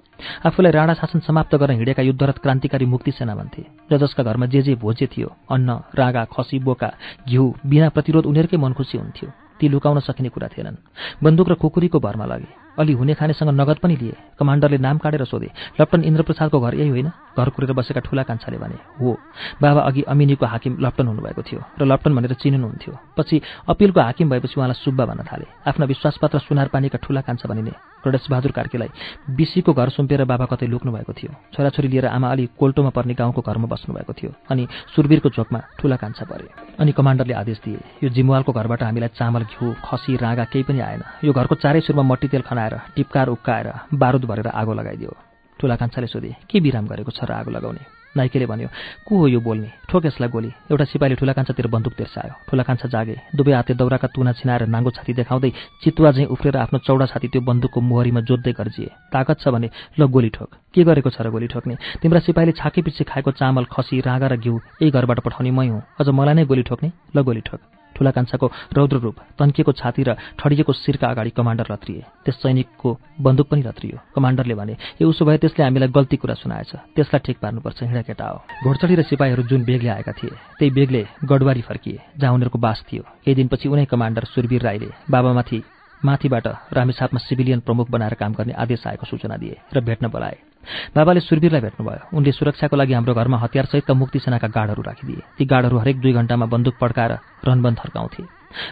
आफूलाई 0.47 0.71
राणा 0.71 0.93
शासन 0.93 1.19
समाप्त 1.19 1.55
गर्न 1.55 1.75
हिँडेका 1.75 2.01
युद्धरत 2.01 2.37
क्रान्तिकारी 2.39 2.85
मुक्ति 2.85 3.11
सेना 3.11 3.35
भन्थे 3.35 3.63
र 3.91 3.97
जसका 3.97 4.23
घरमा 4.23 4.45
जे 4.47 4.61
जे 4.61 4.75
भोजे 4.79 5.07
थियो 5.11 5.29
अन्न 5.51 5.69
रागा 5.91 6.23
खसी 6.31 6.59
बोका 6.59 6.89
घिउ 7.27 7.43
बिना 7.65 7.89
प्रतिरोध 7.89 8.25
उनीहरूकै 8.25 8.57
मन 8.57 8.73
खुसी 8.73 8.97
हुन्थ्यो। 8.97 9.42
ती 9.63 9.69
लुकाउन 9.71 9.99
सकिने 10.03 10.29
कुरा 10.29 10.47
थिएनन्। 10.51 10.75
बन्दुक 11.23 11.49
र 11.49 11.53
कुकुरीको 11.55 11.99
भरमा 11.99 12.25
लगे। 12.27 12.51
अलि 12.75 12.93
हुने 12.93 13.13
खानेसँग 13.15 13.49
नगद 13.55 13.77
पनि 13.79 13.95
लिए। 13.95 14.15
कमान्डरले 14.35 14.77
नाम 14.77 14.97
काटेर 14.99 15.23
सोधे 15.23 15.49
लप्टन 15.79 16.03
इन्द्रप्रसादको 16.03 16.59
घर 16.59 16.73
यही 16.75 16.89
होइन? 16.89 17.07
घर 17.39 17.49
कुरेर 17.49 17.71
बसेका 17.71 18.01
ठुला 18.03 18.23
कान्छाले 18.27 18.57
भने 18.59 18.75
हो। 18.99 19.15
बाबा 19.61 19.81
अघि 19.81 20.01
अमिनीको 20.03 20.45
हाकिम 20.45 20.77
लप्टन 20.83 21.07
हुनुभएको 21.07 21.41
थियो 21.41 21.61
र 21.79 21.81
लप्टन 21.85 22.11
भनेर 22.11 22.33
चिन्नुहुन्थ्यो। 22.43 22.93
पछि 23.15 23.41
अपिलको 23.71 24.01
हाकिम 24.01 24.29
भएपछि 24.29 24.55
उहाँलाई 24.59 24.83
सुब्बा 24.83 25.05
भन्न 25.05 25.23
थाले। 25.23 25.45
आफ्ना 25.63 25.85
विश्वासपत्र 25.85 26.39
सुनार 26.43 26.67
पानीका 26.67 26.99
ठुला 26.99 27.21
कान्छा 27.21 27.47
भनिने 27.47 27.71
गणेश 28.05 28.27
बहादुर 28.29 28.51
कार्कीलाई 28.51 28.89
बिसीको 29.35 29.73
घर 29.73 29.89
सुम्पिएर 29.89 30.23
बाबा 30.25 30.45
कतै 30.51 30.67
लुक्नु 30.67 30.91
भएको 30.91 31.13
थियो। 31.13 31.31
छोराछोरी 31.53 31.87
लिएर 31.87 32.05
आमा 32.07 32.27
अलि 32.31 32.45
कोल्टोमा 32.59 32.89
पर्ने 32.89 33.13
गाउँको 33.13 33.41
घरमा 33.41 33.67
बस्नुभएको 33.73 34.13
थियो 34.13 34.31
अनि 34.51 34.67
सुरवीरको 34.95 35.29
चोकमा 35.29 35.59
ठुला 35.79 35.95
कान्छा 35.95 36.25
परे। 36.25 36.47
अनि 36.79 36.91
कमान्डरले 36.91 37.33
आदेश 37.33 37.59
दिए 37.65 37.79
यो 38.03 38.09
जिमुवालको 38.09 38.51
घरबाट 38.51 38.83
हामीलाई 38.83 39.15
चामल 39.15 39.43
घिउ 39.43 39.73
खसी 39.85 40.15
रागा 40.17 40.43
केही 40.51 40.63
पनि 40.63 40.79
आएन। 40.79 41.01
यो 41.23 41.31
घरको 41.33 41.55
चारै 41.55 41.81
सुरमा 41.81 42.03
मट्टी 42.03 42.27
तेल 42.27 42.41
खनाएर 42.43 42.75
टिपकार 42.95 43.27
उक्काएर 43.29 43.67
बारुद 43.93 44.25
भरेर 44.25 44.47
आगो 44.47 44.73
लगाइदियो। 44.73 45.11
ठुला 45.59 45.75
कान्छाले 45.75 46.07
सोधे 46.07 46.35
के 46.49 46.59
विराम 46.59 46.85
गरेको 46.87 47.11
छ 47.11 47.23
र 47.23 47.31
आगो 47.39 47.51
लगाउने? 47.51 48.02
नाइकेले 48.17 48.45
भन्यो 48.45 48.67
को 49.07 49.17
हो 49.17 49.27
यो 49.27 49.39
बोल्ने? 49.39 49.69
ठोक 49.89 50.05
यसलाई 50.05 50.29
गोली। 50.29 50.49
एउटा 50.71 50.85
सिपाहीले 50.85 51.15
ठुला 51.15 51.33
कान्छातिर 51.33 51.67
बन्दुक 51.67 51.93
तिर्सायो 51.93 52.33
ठुला 52.49 52.63
कान्छा 52.63 52.87
जागे। 52.93 53.15
दुवै 53.35 53.53
हाते 53.53 53.73
दौराका 53.73 54.07
तुना 54.13 54.31
छिनाएर 54.37 54.65
नाङ्गो 54.69 54.91
छाती 54.93 55.13
देखाउँदै 55.13 55.51
चितुवा 55.81 56.11
झैँ 56.11 56.25
उफ्रेर 56.29 56.57
आफ्नो 56.57 56.79
चौडा 56.85 57.05
छाती 57.09 57.27
त्यो 57.33 57.41
बन्दुकको 57.41 57.79
मोहरीमा 57.81 58.21
जोत्दै 58.21 58.53
गर्जिए। 58.53 58.89
ताकत 59.13 59.37
छ 59.41 59.47
भने 59.49 59.69
ल 59.99 60.01
गोली 60.05 60.29
ठोक। 60.29 60.49
के 60.73 60.83
गरेको 60.83 61.09
छ 61.09 61.21
र 61.21 61.29
गोली 61.33 61.47
ठोक्ने? 61.49 61.75
तिम्रा 62.01 62.19
सिपाहीले 62.21 62.53
छाके 62.53 62.81
पछि 62.81 63.03
खाएको 63.03 63.31
चामल 63.33 63.65
खसी 63.73 64.01
राँगा 64.01 64.27
र 64.27 64.35
घिउ 64.37 64.55
यही 64.81 64.91
घरबाट 64.91 65.19
पठाउने 65.25 65.51
मै 65.51 65.67
हुँ। 65.67 65.81
अझ 65.99 66.07
मलाई 66.09 66.33
नै 66.33 66.45
गोली 66.45 66.63
ठोक्ने? 66.63 66.91
ल 67.15 67.21
गोली 67.21 67.41
ठोक। 67.41 67.82
ठुला 68.03 68.11
कान्छाको 68.11 68.47
रौद्र 68.75 68.97
रूप 68.99 69.15
तन्किएको 69.39 69.71
छाती 69.71 70.03
र 70.03 70.19
ठडिएको 70.35 70.73
शिरका 70.75 71.07
अगाडि 71.07 71.31
कमान्डर 71.31 71.65
रत्रिए 71.71 72.03
त्यस 72.27 72.35
सैनिकको 72.43 72.89
बन्दुक 73.15 73.47
पनि 73.47 73.61
रत्रियो 73.63 73.97
कमान्डरले 74.11 74.55
भने 74.59 74.75
ए 74.99 75.03
उसो 75.07 75.23
भए 75.23 75.37
त्यसले 75.39 75.63
हामीलाई 75.63 75.87
गल्ती 75.87 76.17
कुरा 76.19 76.35
सुनाएछ। 76.35 76.71
त्यसलाई 76.95 77.21
ठिक 77.23 77.37
पार्नुपर्छ 77.39 77.79
हिँडा 77.83 78.03
केटा 78.03 78.27
हो। 78.27 78.37
घोडचडी 78.67 78.95
र 78.95 79.01
सिपाहीहरू 79.07 79.43
जुन 79.47 79.63
बेगले 79.63 79.89
आएका 79.95 80.11
थिए 80.19 80.35
त्यही 80.59 80.71
बेगले 80.75 81.03
गडवारी 81.23 81.61
फर्किए 81.63 82.19
जहाँ 82.19 82.33
उनीहरूको 82.35 82.59
बास 82.59 82.83
थियो। 82.91 83.03
केही 83.23 83.35
दिनपछि 83.39 83.67
उनै 83.71 83.85
कमान्डर 83.87 84.23
सुरवीर 84.35 84.61
राईले 84.61 84.89
बाबामाथि 85.07 85.59
माथिबाट 86.01 86.47
रामेछापमा 86.75 87.19
सिभिलियन 87.23 87.59
प्रमुख 87.63 87.87
बनाएर 87.87 88.13
काम 88.19 88.33
गर्ने 88.35 88.53
आदेश 88.59 88.87
आएको 88.87 89.05
सूचना 89.07 89.37
दिए 89.39 89.55
र 89.71 89.79
भेट्न 89.79 90.11
बोलाए। 90.11 90.52
बाबाले 90.95 91.19
सुरवीरलाई 91.19 91.61
भेट्नुभयो। 91.61 92.17
उनले 92.17 92.31
सुरक्षाको 92.31 92.75
लागि 92.75 92.93
हाम्रो 92.93 93.13
घरमा 93.13 93.37
हतियारसहितका 93.43 93.93
मुक्ति 93.93 94.19
सेनाका 94.19 94.47
गाडहरू 94.47 94.81
राखिदिए। 94.81 95.21
ती 95.37 95.43
गाडहरू 95.45 95.77
हरेक 95.77 95.97
दुई 96.01 96.13
घण्टामा 96.13 96.45
बन्दुक 96.47 96.75
पड्काएर 96.81 97.11
रनबन 97.47 97.73
थर्काउँथे 97.75 98.23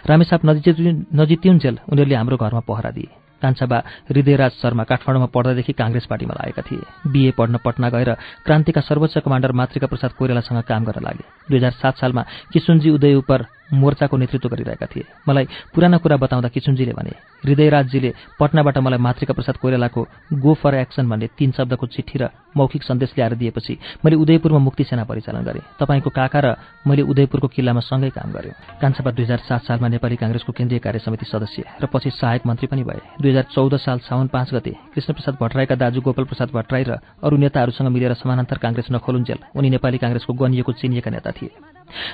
रामेसाप 0.08 0.40
नजितिउन्जेल 0.44 1.76
उनीहरूले 1.90 2.16
हाम्रो 2.16 2.36
घरमा 2.36 2.62
पहरा 2.62 2.90
दिए। 2.96 3.10
कान्छाबा 3.42 3.78
हृदयराज 4.08 4.52
शर्मा 4.62 4.84
काठमाडौँमा 4.86 5.28
पढ्दादेखि 5.34 5.72
काङ्ग्रेस 5.74 6.06
पार्टीमा 6.06 6.34
लागेका 6.38 6.62
थिए। 6.62 7.10
बिए 7.10 7.30
पढ्न 7.34 7.58
पटना 7.58 7.88
गएर 7.90 8.10
क्रान्तिका 8.46 8.80
सर्वोच्च 8.80 9.18
कमान्डर 9.26 9.52
मातृका 9.52 9.86
प्रसाद 9.90 10.10
कोइरालासँग 10.14 10.62
काम 10.62 10.82
गर्न 10.86 11.02
लागे। 11.02 11.24
दुई 11.50 11.58
हजार 11.58 11.74
सात 11.82 11.94
सालमा 11.98 12.22
किसुनजी 12.52 12.90
उदय 12.94 13.14
उप 13.18 13.30
मोर्चाको 13.72 14.16
नेतृत्व 14.16 14.48
गरिरहेका 14.48 14.86
थिए। 14.86 15.04
मलाई 15.28 15.46
पुराना 15.74 15.96
कुरा 15.98 16.16
बताउँदा 16.16 16.48
किसुनजीले 16.48 16.92
भने 16.92 17.12
हृदयराजजीले 17.44 18.10
पटनाबाट 18.40 18.78
मलाई 18.78 18.98
मातृका 18.98 19.34
प्रसाद 19.34 19.56
कोइरालाको 19.56 20.00
गो 20.38 20.52
फर 20.54 20.74
एक्सन 20.74 21.08
भन्ने 21.08 21.26
तीन 21.38 21.50
शब्दको 21.52 21.86
चिठी 21.86 22.18
र 22.18 22.28
मौखिक 22.56 22.82
सन्देश 22.82 23.12
ल्याएर 23.16 23.34
दिएपछि 23.34 23.78
मैले 24.04 24.16
उदयपुरमा 24.16 24.58
मुक्ति 24.58 24.84
सेना 24.84 25.04
परिचालन 25.04 25.42
गरेँ। 25.42 25.62
तपाईँको 25.80 26.10
काका 26.10 26.40
र 26.40 26.48
मैले 26.86 27.02
उदयपुरको 27.02 27.48
किल्लामा 27.48 27.80
सँगै 27.80 28.10
काम 28.12 28.32
गरेँ 28.32 28.52
कान्छापा 28.80 29.10
दुई 29.10 29.24
हजार 29.24 29.40
सात 29.48 29.62
सालमा 29.64 29.88
नेपाली 29.88 30.16
काङ्ग्रेसको 30.16 30.52
केन्द्रीय 30.52 30.80
कार्य 30.84 30.98
समिति 30.98 31.26
सदस्य 31.26 31.64
र 31.82 31.86
पछि 31.88 32.10
सहायक 32.12 32.46
मन्त्री 32.46 32.66
पनि 32.66 32.82
भए। 32.84 33.00
दुई 33.20 33.30
हजार 33.30 33.46
चौध 33.54 33.76
साल 33.80 33.98
साउन 34.04 34.26
पाँच 34.28 34.54
गते 34.54 34.72
कृष्णप्रसाद 34.94 35.36
भट्टराईका 35.40 35.74
दाजु 35.74 36.00
गोपाल 36.00 36.24
प्रसाद 36.24 36.50
भट्टराई 36.52 36.84
र 36.84 37.00
अरू 37.24 37.36
नेताहरूसँग 37.36 37.88
मिलेर 37.88 38.14
समानान्तर 38.14 38.58
काङ्ग्रेस 38.58 38.88
नखोलुन्जेल। 38.92 39.38
उनी 39.56 39.70
नेपाली 39.70 39.98
काङ्ग्रेसको 39.98 40.32
गनिएको 40.32 40.72
चिनिएका 40.72 41.10
नेता 41.10 41.30
थिए। 41.32 41.50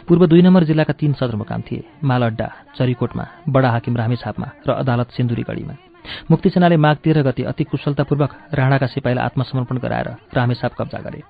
पूर्व 0.09 0.27
दुई 0.27 0.43
नम्बर 0.43 0.65
जिल्लाका 0.65 0.93
तीन 0.93 1.13
सदरमुकाम 1.13 1.61
थिए। 1.63 1.85
मालअड्डा 2.05 2.49
चरीकोटमा 2.77 3.25
बडा 3.49 3.71
हाकिम 3.71 3.97
रामेछापमा 3.97 4.49
र 4.69 4.71
अदालत 4.73 5.09
सिन्धुलीगढीमा 5.11 5.75
मुक्ति 6.31 6.51
सेनाले 6.51 6.77
माघ 6.77 6.97
तेह्र 7.05 7.23
गति 7.23 7.43
अति 7.43 7.65
कुशलतापूर्वक 7.65 8.33
राणाका 8.55 8.87
सिपाहीलाई 8.87 9.25
आत्मसमर्पण 9.25 9.79
गराएर 9.79 10.09
रामेछाप 10.35 10.73
कब्जा 10.79 10.99
गरे। 10.99 11.21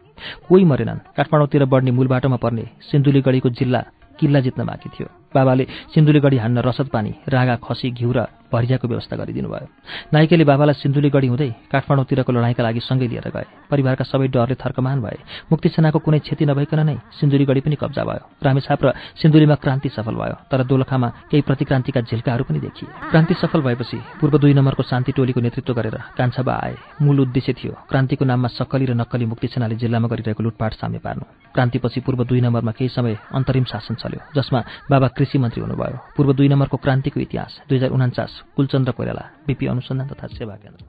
कोही 0.48 0.64
मरेनन्। 0.64 0.98
काठमाडौँतिर 1.16 1.64
बढ्ने 1.64 1.90
मूल 1.90 2.06
बाटोमा 2.06 2.36
पर्ने 2.36 2.64
सिन्धुलीगढीको 2.90 3.48
जिल्ला 3.50 3.80
किल्ला 4.18 4.40
जित्न 4.40 4.64
बाँकी 4.64 4.88
थियो। 4.90 5.08
बाबाले 5.34 5.64
सिन्धुलीगढी 5.94 6.36
हान्न 6.36 6.58
रसद 6.64 6.88
पानी 6.88 7.14
रागा 7.28 7.56
खसी 7.60 7.90
घिउ 7.90 8.12
र 8.12 8.26
भरियाको 8.48 8.88
व्यवस्था 8.88 9.16
गरिदिनु 9.16 9.48
भयो 9.48 9.68
नाइकेले 10.12 10.44
बाबालाई 10.44 10.80
सिन्धुली 10.80 11.10
गढी 11.12 11.28
हुँदै 11.28 11.48
काठमाडौँतिरको 11.68 12.32
लडाइँका 12.32 12.62
लागि 12.64 12.80
सँगै 12.80 13.06
लिएर 13.06 13.28
गए। 13.28 13.46
परिवारका 13.68 14.04
सबै 14.08 14.28
डरले 14.32 14.56
थर्कमान 14.56 15.00
भए। 15.04 15.18
मुक्ति 15.52 15.68
सेनाको 15.68 15.98
कुनै 16.00 16.18
क्षति 16.24 16.44
नभइकन 16.48 16.80
नै 16.80 16.96
सिन्धुली 17.20 17.44
गढी 17.44 17.60
पनि 17.60 17.76
कब्जा 17.76 18.04
भयो। 18.08 18.24
रामेछाप 18.40 18.80
र 18.84 18.88
सिन्धुलीमा 19.20 19.54
क्रान्ति 19.60 19.88
सफल 19.92 20.14
भयो 20.16 20.36
तर 20.48 20.64
दोलखामा 20.64 21.08
केही 21.28 21.42
प्रतिक्रान्तिका 21.44 22.00
झिल्काहरू 22.08 22.44
पनि 22.48 22.60
देखिए। 22.64 22.88
क्रान्ति 23.12 23.34
सफल 23.36 23.60
भएपछि 23.60 23.98
पूर्व 24.16 24.38
दुई 24.40 24.54
नम्बरको 24.56 24.82
शान्ति 24.88 25.12
टोलीको 25.12 25.40
नेतृत्व 25.44 25.72
गरेर 25.76 25.96
कान्छाबा 26.16 26.54
आए। 26.56 26.74
मूल 27.04 27.20
उद्देश्य 27.28 27.52
थियो 27.52 27.72
क्रान्तिको 27.84 28.24
नाममा 28.24 28.48
सक्कली 28.48 28.86
र 28.88 28.96
नक्कली 28.96 29.26
मुक्ति 29.28 29.48
सेनाले 29.52 29.76
जिल्लामा 29.76 30.08
गरिरहेको 30.08 30.42
लुटपाट 30.42 30.72
साम्य 30.80 30.98
पार्नु। 31.04 31.24
क्रान्तिपछि 31.52 32.00
पूर्व 32.00 32.24
दुई 32.24 32.40
नम्बरमा 32.40 32.72
केही 32.72 32.88
समय 32.88 33.18
अन्तरिम 33.28 33.64
शासन 33.68 33.94
चल्यो 34.00 34.20
जसमा 34.32 34.60
बाबा 34.88 35.08
कृषि 35.18 35.38
मन्त्री 35.38 35.60
हुनुभयो। 35.60 35.98
पूर्व 36.16 36.32
दुई 36.32 36.48
नम्बरको 36.48 36.76
क्रान्तिको 36.78 37.20
इतिहास 37.20 37.60
दुई 37.68 37.76
हजार 37.78 37.90
उनाचास 37.90 38.32
कुलचन्द्र 38.56 38.92
कोइराला 38.94 39.24
बिपी 39.46 39.66
अनुसन्धान 39.66 40.08
तथा 40.08 40.26
सेवा 40.38 40.54
केन्द्र। 40.62 40.82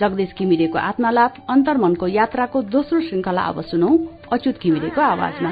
जगदीश 0.00 0.30
घिमिरेको 0.34 0.78
आत्मालाप 0.80 1.34
अन्तर्मनको 1.48 2.06
यात्राको 2.08 2.62
दोस्रो 2.74 3.00
श्रृङ्खला 3.00 3.42
अब 3.42 3.60
सुनौ 3.70 3.90
अच्युत 4.32 4.56
घिमिरेको 4.58 5.00
आवाजमा। 5.00 5.50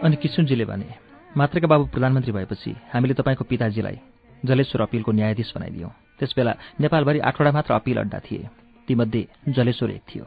अनि 0.00 0.16
किशुनजीले 0.16 0.64
भने 0.64 0.88
मात्रका 1.36 1.66
बाबु 1.68 1.84
प्रधानमन्त्री 1.92 2.32
भएपछि 2.32 2.70
हामीले 2.92 3.14
तपाईँको 3.14 3.44
पिताजीलाई 3.44 3.98
जलेश्वर 4.40 4.80
अपिलको 4.82 5.12
न्यायाधीश 5.12 5.52
बनाइदियौँ। 5.56 5.92
त्यसबेला 6.20 6.52
नेपालभरि 6.80 7.18
आठवटा 7.20 7.50
मात्र 7.50 7.74
अपिल 7.74 7.98
अड्डा 7.98 8.18
थिए। 8.20 8.48
तीमध्ये 8.88 9.26
जलेश्वर 9.48 9.90
एक 9.90 10.02
थियो। 10.04 10.24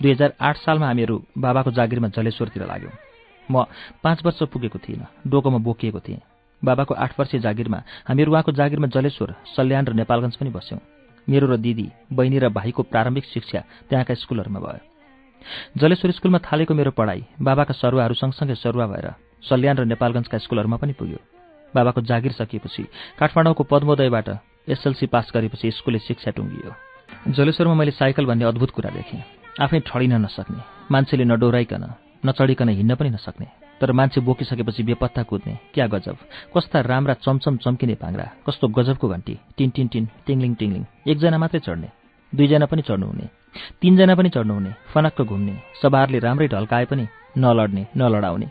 दुई 0.00 0.10
हजार 0.12 0.32
आठ 0.40 0.56
सालमा 0.56 0.86
हामीहरू 0.86 1.16
बाबाको 1.38 1.70
जागिरमा 1.70 2.08
जलेश्वरतिर 2.08 2.66
लाग्यौँ। 2.66 2.92
म 3.48 3.64
पाँच 4.04 4.24
वर्ष 4.24 4.42
पुगेको 4.52 4.78
थिइनँ 4.78 5.06
डोकोमा 5.26 5.58
बोकिएको 5.58 6.00
थिएँ। 6.00 6.20
बाबाको 6.62 6.94
आठ 6.94 7.18
वर्षीय 7.18 7.40
जागिरमा 7.40 7.82
हामीहरू 8.08 8.32
उहाँको 8.32 8.52
जागिरमा 8.52 8.86
जलेश्वर 8.86 9.34
सल्यान 9.56 9.86
र 9.86 9.92
नेपालगञ्ज 9.96 10.36
पनि 10.36 10.50
बस्यौँ। 10.50 10.80
मेरो 11.26 11.46
र 11.46 11.56
दिदी 11.56 11.88
बहिनी 12.12 12.38
र 12.38 12.48
भाइको 12.48 12.82
प्रारम्भिक 12.82 13.24
शिक्षा 13.24 13.60
त्यहाँका 13.88 14.14
स्कुलहरूमा 14.14 14.60
भयो। 14.60 14.84
जलेश्वर 15.76 16.10
स्कुलमा 16.10 16.38
थालेको 16.42 16.74
मेरो 16.74 16.90
पढाइ 16.90 17.24
बाबाका 17.40 17.74
सरुवाहरू 17.74 18.14
सँगसँगै 18.14 18.54
सरुवा 18.54 18.86
भएर 18.86 19.08
सल्यान 19.42 19.76
र 19.78 19.84
नेपालगञ्जका 19.84 20.38
स्कुलहरूमा 20.38 20.76
पनि 20.76 20.92
पुग्यो। 20.92 21.18
बाबाको 21.74 22.00
जागिर 22.00 22.32
सकिएपछि 22.32 22.82
काठमाडौँको 23.18 23.62
पद्मोदयबाट 23.64 24.28
एसएलसी 24.68 25.06
पास 25.06 25.30
गरेपछि 25.34 25.70
स्कुलले 25.70 25.98
शिक्षा 25.98 26.30
टुङ्गियो। 26.30 26.70
जलेश्वरमा 27.32 27.74
मैले 27.74 27.90
साइकल 27.90 28.26
भन्ने 28.26 28.44
अद्भुत 28.44 28.70
कुरा 28.70 28.90
देखेँ। 28.90 29.22
आफै 29.60 29.78
ठडिन 29.86 30.14
नसक्ने 30.24 30.60
मान्छेले 30.92 31.24
नडोराइकन 31.24 31.84
नचढिकन 32.26 32.68
हिँड्न 32.68 32.94
पनि 32.94 33.10
नसक्ने 33.10 33.46
तर 33.80 33.92
मान्छे 33.92 34.20
बोकिसकेपछि 34.20 34.82
बेपत्ता 34.82 35.22
कुद्ने 35.22 35.58
क्या 35.74 35.86
गजब? 35.86 36.16
कस्ता 36.52 36.80
राम्रा 36.80 37.14
चमचम 37.24 37.56
चम्किने 37.56 37.94
पाङ्रा 37.96 38.26
कस्तो 38.46 38.68
गजबको 38.68 39.08
घन्टी 39.08 39.34
टिन 39.56 39.70
टिन 39.70 39.86
टिन 39.88 40.04
टिङ्लिङ 40.26 40.54
टिङ्लिङ। 40.54 40.82
एकजना 41.08 41.38
मात्रै 41.38 41.60
चढ्ने 41.66 41.88
दुईजना 42.32 42.66
पनि 42.66 42.82
चढ्नुहुने 42.88 43.26
तिनजना 43.80 44.14
पनि 44.14 44.28
चढ्नुहुने 44.28 44.70
फनक्क 44.92 45.20
घुम्ने 45.22 45.54
सवारले 45.82 46.18
राम्रै 46.18 46.48
ढल्काए 46.48 46.84
पनि 46.84 47.04
नलड्ने 47.38 47.82
नलडाउने। 47.96 48.48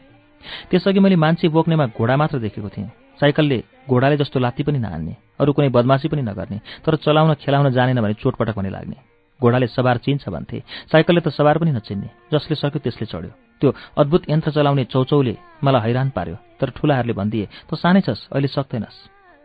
त्यसअघि 0.70 1.00
मैले 1.00 1.16
मान्छे 1.16 1.48
बोक्नेमा 1.48 1.86
घोडा 1.98 2.16
मात्र 2.18 2.40
देखेको 2.40 2.70
थिएँ। 2.70 2.90
साइकलले 3.20 3.60
घोडाले 3.90 4.18
जस्तो 4.18 4.40
लात्ती 4.40 4.64
पनि 4.64 4.80
नहान्ने 4.80 5.14
अरू 5.40 5.52
कुनै 5.54 5.70
बदमासी 5.76 6.08
पनि 6.08 6.22
नगर्ने 6.22 6.58
तर 6.86 6.96
चलाउन 7.04 7.34
खेलाउन 7.42 7.70
जानेन 7.78 8.02
भने 8.02 8.14
चोटपटक 8.22 8.56
पनि 8.56 8.70
लाग्ने। 8.70 8.98
घोडाले 9.40 9.68
सवार 9.68 9.98
चिन्छ 10.04 10.30
भन्थे 10.30 10.58
साइकलले 10.92 11.22
त 11.22 11.30
सवार 11.32 11.58
पनि 11.58 11.72
नचिन्ने 11.72 12.10
जसले 12.32 12.56
सक्यो 12.56 12.80
त्यसले 12.80 13.06
चढ्यो। 13.12 13.32
त्यो 13.62 13.70
अद्भुत 13.98 14.30
यन्त्र 14.30 14.52
चलाउने 14.52 14.84
चौचौले 14.94 15.36
मलाई 15.64 15.82
हैरान 15.86 16.10
पार्यो 16.16 16.36
तर 16.60 16.70
ठुलाहरूले 16.76 17.14
भनिदिए 17.16 17.46
त 17.68 17.76
सानै 17.76 18.02
छस् 18.04 18.28
अहिले 18.36 18.48
सक्दैनस्। 18.48 18.98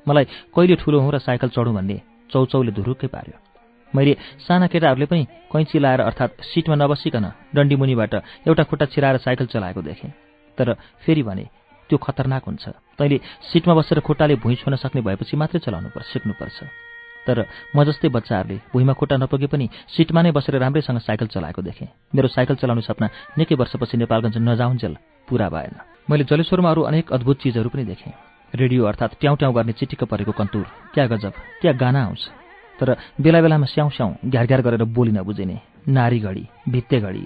मलाई 0.06 0.24
कहिले 0.54 0.74
ठुलो 0.82 0.98
हुँ 1.00 1.12
र 1.14 1.18
साइकल 1.18 1.48
चढौँ 1.54 1.74
भन्ने 1.74 1.98
चौचौले 2.30 2.72
धुरुक्कै 2.74 3.08
पार्यो। 3.10 3.36
मैले 3.92 4.12
साना 4.42 4.66
केटाहरूले 4.66 5.06
पनि 5.06 5.22
कैँची 5.50 5.78
लाएर 5.78 6.00
अर्थात् 6.10 6.42
सिटमा 6.42 6.74
नबसिकन 6.74 7.26
डन्डीमुनिबाट 7.54 8.14
एउटा 8.46 8.62
खुट्टा 8.66 8.86
छिराएर 8.90 9.16
साइकल 9.22 9.46
चलाएको 9.46 9.82
देखेँ 9.82 10.10
तर 10.58 10.74
फेरि 11.02 11.22
भने 11.22 11.44
त्यो 11.90 11.96
खतरनाक 11.98 12.44
हुन्छ। 12.50 12.64
तैँले 12.98 13.20
सिटमा 13.52 13.74
बसेर 13.74 14.00
खुट्टाले 14.00 14.34
भुइँ 14.36 14.56
छुन 14.56 14.76
सक्ने 14.76 15.00
भएपछि 15.02 15.36
मात्रै 15.36 15.60
चलाउनु 15.60 15.88
पर्छ 15.90 16.06
सिक्नुपर्छ। 16.06 16.58
तर 17.26 17.46
म 17.74 17.84
जस्तै 17.84 18.08
बच्चाहरूले 18.08 18.60
भुइँमा 18.72 18.92
खुट्टा 18.92 19.16
नपुगे 19.16 19.46
पनि 19.48 19.68
सिटमा 19.88 20.22
नै 20.22 20.30
बसेर 20.30 20.60
राम्रैसँग 20.60 20.98
साइकल 21.00 21.26
चलाएको 21.32 21.62
देखेँ। 21.62 21.88
मेरो 22.14 22.28
साइकल 22.28 22.54
चलाउने 22.60 22.82
सपना 22.84 23.08
निकै 23.38 23.54
वर्षपछि 23.54 23.96
नेपालगञ्ज 23.96 24.36
नजाउन्जेल 24.38 24.94
पुरा 25.28 25.48
भएन। 25.48 25.74
मैले 26.04 26.24
जलेश्वरमा 26.24 26.70
अरू 26.70 26.82
अनेक 26.84 27.12
अद्भुत 27.12 27.36
चिजहरू 27.40 27.68
पनि 27.68 27.84
देखेँ। 27.84 28.12
रेडियो 28.54 28.84
अर्थात् 28.84 29.18
ट्याउ 29.20 29.34
ट्याउ 29.36 29.52
गर्ने 29.52 29.72
चिटिक्क 29.72 30.04
परेको 30.04 30.32
कन्तुर 30.32 30.66
क्या 30.94 31.06
गजब 31.06 31.32
क्या 31.60 31.72
गाना 31.72 32.04
आउँछ। 32.04 32.22
तर 32.78 32.88
बेला 33.16 33.40
बेलामा 33.40 33.66
स्याउ 33.66 33.88
स्याउ 33.88 34.10
घ्यार 34.28 34.46
घ्यार 34.46 34.60
गरेर 34.62 34.84
बोली 34.84 35.12
नबुझिने 35.12 35.56
नारी 35.88 36.18
घडी 36.20 36.44
भित्ते 36.68 37.00
घडी 37.00 37.24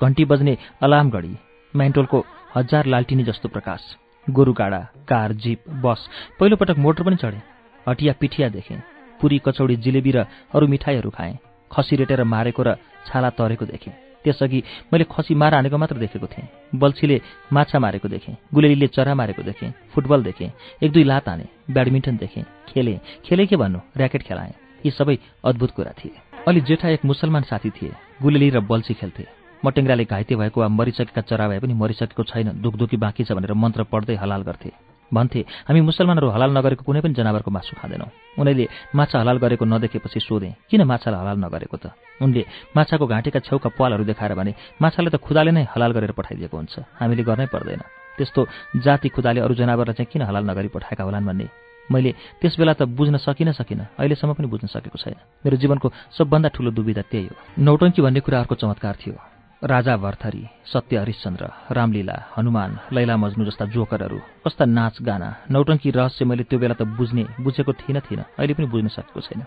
घन्टी 0.00 0.24
बज्ने 0.24 0.56
अलार्म 0.82 1.10
घडी 1.10 1.32
म्यान्टोलको 1.74 2.18
हजार 2.56 2.86
लाल्टिनी 2.86 3.24
जस्तो 3.24 3.48
प्रकाश। 3.48 3.80
गोरु 4.30 4.52
गाडा 4.52 4.78
कार 5.08 5.32
जिप 5.32 5.68
बस 5.68 6.08
पहिलोपटक 6.40 6.78
मोटर 6.78 7.02
पनि 7.02 7.16
चढेँ। 7.16 7.42
हटिया 7.88 8.14
पिठिया 8.20 8.48
देखेँ। 8.48 8.82
पुरी 9.20 9.38
कचौडी 9.38 9.76
जिलेबी 9.76 10.10
र 10.10 10.26
अरू 10.54 10.66
मिठाईहरू 10.66 11.10
खाएँ। 11.10 11.38
खसी 11.70 11.96
रेटेर 11.96 12.24
मारेको 12.24 12.62
र 12.62 12.74
छाला 13.06 13.30
तरेको 13.30 13.66
देखेँ। 13.66 13.92
त्यसअघि 14.24 14.62
मैले 14.92 15.04
खसी 15.04 15.34
मार 15.34 15.54
हानेको 15.54 15.78
मात्र 15.78 15.96
देखेको 15.96 16.26
थिएँ। 16.26 16.48
बल्छीले 16.74 17.20
माछा 17.52 17.78
मारेको 17.78 18.08
देखेँ। 18.08 18.36
गुलेलीले 18.54 18.86
चरा 18.86 19.14
मारेको 19.14 19.42
देखेँ। 19.42 19.72
फुटबल 19.94 20.22
देखेँ। 20.22 20.50
एक 20.82 20.92
दुई 20.92 21.04
लात 21.04 21.28
हाने। 21.28 21.46
ब्याडमिन्टन 21.70 22.16
देखेँ। 22.16 22.44
खेलेँ। 22.68 22.98
खेले 23.24 23.46
के 23.46 23.56
भन्नु? 23.56 23.78
ऱ्याकेट 23.98 24.22
खेलाएँ। 24.22 24.54
यी 24.86 24.90
सबै 24.90 25.18
अद्भुत 25.44 25.70
कुरा 25.70 25.92
थिए। 25.92 26.42
अलि 26.48 26.60
जेठा 26.60 26.88
एक 26.88 27.04
मुसलमान 27.04 27.42
साथी 27.42 27.70
थिए। 27.70 27.92
गुलेली 28.22 28.50
र 28.50 28.60
बल्छी 28.60 28.94
खेल्थे। 28.94 29.45
मटेङ्ग्राले 29.66 30.04
घाइते 30.06 30.34
भएको 30.36 30.60
वा 30.60 30.68
मरिसकेका 30.68 31.22
चरा 31.26 31.48
भए 31.48 31.58
पनि 31.58 31.74
मरिसकेको 31.74 32.22
छैन 32.22 32.48
दुखदुखी 32.62 32.96
बाँकी 32.96 33.24
छ 33.26 33.32
भनेर 33.34 33.52
मन्त्र 33.52 33.82
पढ्दै 33.90 34.14
हलाल 34.22 34.42
गर्थे। 34.46 34.70
भन्थे 35.10 35.40
हामी 35.66 35.80
मुसलमानहरू 35.86 36.28
हलाल 36.34 36.50
नगरेको 36.58 36.82
कुनै 36.82 37.00
पनि 37.00 37.14
जनावरको 37.14 37.50
मासु 37.50 37.78
खाँदैनौँ। 37.78 38.10
उनीहरूले 38.38 38.66
माछा 38.94 39.16
हलाल 39.22 39.38
गरेको 39.38 39.64
नदेखेपछि 39.64 40.20
सोधेँ 40.20 40.54
किन 40.70 40.82
माछालाई 40.82 41.20
हलाल 41.22 41.38
नगरेको 41.46 41.76
त? 41.78 41.94
उनले 42.22 42.42
माछाको 42.74 43.06
घाँटीका 43.06 43.38
छेउका 43.46 43.70
पालहरू 43.78 44.02
देखाएर 44.02 44.34
भने 44.34 44.52
माछाले 44.82 45.10
त 45.14 45.16
खुदाले 45.22 45.50
नै 45.54 45.62
हलाल 45.70 45.92
गरेर 45.94 46.10
पठाइदिएको 46.10 46.56
हुन्छ। 46.56 46.74
हामीले 46.98 47.22
गर्नै 47.22 47.46
पर्दैन। 47.54 47.82
त्यस्तो 48.18 48.40
जाति 48.82 49.08
खुदाले 49.14 49.40
अरू 49.46 49.54
जनावरलाई 49.54 49.94
चाहिँ 49.94 50.10
किन 50.10 50.22
हलाल 50.26 50.44
नगरी 50.50 50.68
पठाएका 50.74 51.04
होलान् 51.06 51.26
भन्ने? 51.26 51.46
मैले 51.86 52.10
त्यस 52.42 52.58
बेला 52.58 52.74
त 52.74 52.82
बुझ्न 52.90 53.22
सकिन 53.22 53.54
सकिनँ 53.54 53.86
अहिलेसम्म 53.94 54.34
पनि 54.34 54.46
बुझ्न 54.50 54.66
सकेको 54.66 54.98
छैन। 54.98 55.22
मेरो 55.46 55.56
जीवनको 55.62 55.86
सबभन्दा 56.18 56.48
ठुलो 56.50 56.70
दुविधा 56.74 57.02
त्यही 57.06 57.30
हो। 57.30 57.62
नौटङ्की 57.62 58.02
भन्ने 58.02 58.20
कुरा 58.26 58.42
अर्को 58.42 58.54
चमत्कार 58.58 58.94
थियो। 58.98 59.14
राजा 59.62 59.96
भर्थरी 59.96 60.42
सत्य 60.64 60.96
हरिश्चन्द्र 60.96 61.46
रामलीला 61.72 62.16
हनुमान 62.36 62.70
लैला 62.92 63.16
मजनु 63.16 63.44
जस्ता 63.44 63.64
जोकरहरू 63.64 64.18
कस्ता 64.44 64.64
नाच 64.68 65.00
गाना 65.02 65.28
नौटङ्की 65.50 65.90
रहस्य 65.90 66.24
मैले 66.24 66.44
त्यो 66.44 66.58
बेला 66.58 66.74
त 66.76 66.82
बुझ्ने 66.84 67.24
बुझेको 67.40 67.72
थिइनँ 67.72 68.00
थिइनँ 68.04 68.24
अहिले 68.36 68.54
पनि 68.54 68.66
बुझ्न 68.68 68.88
सकेको 68.88 69.20
छैन। 69.20 69.42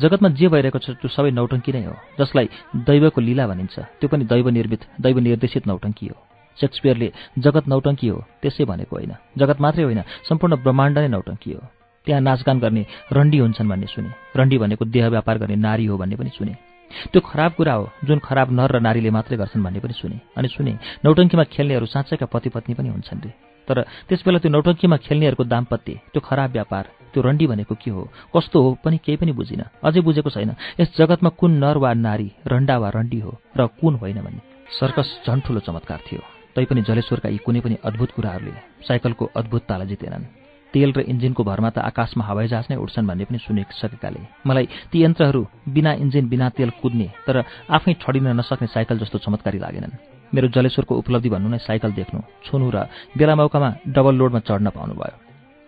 जगतमा 0.00 0.28
जे 0.40 0.48
भइरहेको 0.48 0.78
छ 0.80 0.96
त्यो 0.96 1.08
सबै 1.12 1.30
नौटङ्की 1.36 1.72
नै 1.76 1.84
हो 1.84 1.94
जसलाई 2.20 2.48
दैवको 2.88 3.20
लीला 3.20 3.44
भनिन्छ 3.46 3.76
त्यो 4.00 4.08
पनि 4.08 4.24
दैव 4.24 4.48
निर्मित 4.48 4.82
दैव 5.04 5.16
नौटङ्की 5.20 6.06
हो। 6.08 6.16
सेक्सपियरले 6.58 7.12
जगत 7.38 7.68
नौटङ्की 7.68 8.08
हो 8.08 8.18
त्यसै 8.40 8.64
भनेको 8.64 8.96
होइन। 8.96 9.12
जगत 9.36 9.60
मात्रै 9.60 9.84
होइन 9.84 10.02
सम्पूर्ण 10.24 10.56
ब्रह्माण्ड 10.64 10.98
नै 10.98 11.08
नौटङ्की 11.08 11.52
हो। 11.52 11.60
त्यहाँ 12.06 12.20
नाचगान 12.20 12.56
गर्ने 12.64 12.82
रन्डी 13.12 13.38
हुन्छन् 13.44 13.68
भन्ने 13.68 13.86
सुने। 13.92 14.10
रन्डी 14.36 14.56
भनेको 14.58 14.84
देह 14.84 15.04
व्यापार 15.08 15.36
गर्ने 15.38 15.56
नारी 15.56 15.84
हो 15.84 15.96
भन्ने 16.00 16.16
पनि 16.16 16.32
सुने। 16.32 16.73
त्यो 17.12 17.20
खराब 17.20 17.52
कुरा 17.58 17.74
हो 17.74 17.84
जुन 18.04 18.18
खराब 18.18 18.48
नर 18.52 18.70
र 18.76 18.80
नारीले 18.80 19.10
मात्रै 19.10 19.36
गर्छन् 19.36 19.64
भन्ने 19.64 19.80
पनि 19.80 19.94
सुने। 19.94 20.18
अनि 20.36 20.48
सुने 20.48 20.72
नौटङ्कीमा 21.04 21.44
खेल्नेहरू 21.54 21.86
साँच्चैका 21.86 22.26
पति 22.26 22.48
पत्नी 22.54 22.74
पनि 22.74 22.88
हुन्छन् 22.88 23.22
रे 23.24 23.30
तर 23.68 23.76
त्यसबेला 24.08 24.38
त्यो 24.38 24.50
नौटङ्कीमा 24.50 24.96
खेल्नेहरूको 25.06 25.44
दाम्पत्य 25.44 25.92
त्यो 26.12 26.20
खराब 26.20 26.50
व्यापार 26.52 26.84
त्यो 27.12 27.22
रन्डी 27.22 27.46
भनेको 27.46 27.74
के 27.74 27.90
हो 27.90 28.02
कस्तो 28.34 28.58
हो 28.62 28.70
पनि 28.84 28.98
केही 28.98 29.16
पनि 29.16 29.32
बुझिनँ। 29.32 29.70
अझै 29.82 30.00
बुझेको 30.00 30.30
छैन 30.30 30.50
यस 30.80 30.88
जगतमा 30.98 31.30
कुन 31.40 31.52
नर 31.64 31.76
वा 31.78 31.90
नारी 31.94 32.28
रन्डा 32.46 32.76
वा 32.78 32.88
रन्डी 32.90 33.20
हो 33.20 33.32
र 33.56 33.66
कुन 33.80 33.94
होइन 34.02 34.18
भन्ने। 34.20 34.42
सर्कस 34.78 35.08
झन् 35.26 35.44
ठुलो 35.46 35.60
चमत्कार 35.66 36.00
थियो। 36.06 36.22
तैपनि 36.54 36.82
जलेश्वरका 36.82 37.28
यी 37.28 37.38
कुनै 37.46 37.60
पनि 37.60 37.76
अद्भुत 37.84 38.10
कुराहरूले 38.16 38.52
साइकलको 38.86 39.24
अद्भुत 39.36 39.62
ताला 39.68 39.84
जितेनन्। 39.84 40.43
तेल 40.74 40.90
र 40.92 41.00
इन्जिनको 41.06 41.42
भरमा 41.44 41.70
त 41.70 41.78
आकाशमा 41.78 42.24
हवाईजहाज 42.26 42.66
नै 42.70 42.76
उड्छन् 42.82 43.06
भन्ने 43.06 43.24
पनि 43.24 43.38
सुनिसकेकाले 43.38 44.20
मलाई 44.46 44.66
ती 44.90 44.98
यन्त्रहरू 45.04 45.42
बिना 45.70 45.92
इन्जिन 46.02 46.24
बिना 46.28 46.48
तेल 46.58 46.70
कुद्ने 46.82 47.08
तर 47.26 47.36
आफै 47.70 47.92
ठडिन 48.02 48.26
नसक्ने 48.34 48.68
साइकल 48.74 48.98
जस्तो 48.98 49.18
चमत्कारी 49.24 49.58
लागेनन्। 49.62 49.94
मेरो 50.34 50.48
जलेश्वरको 50.50 50.94
उपलब्धि 50.98 51.28
भन्नु 51.30 51.48
नै 51.54 51.58
साइकल 51.62 51.92
देख्नु 51.94 52.18
छुनु 52.44 52.66
र 52.74 52.90
बेला 53.14 53.34
मौकामा 53.38 53.68
डबल 53.94 54.14
लोडमा 54.18 54.40
चढ्न 54.42 54.68
पाउनुभयो। 54.74 55.16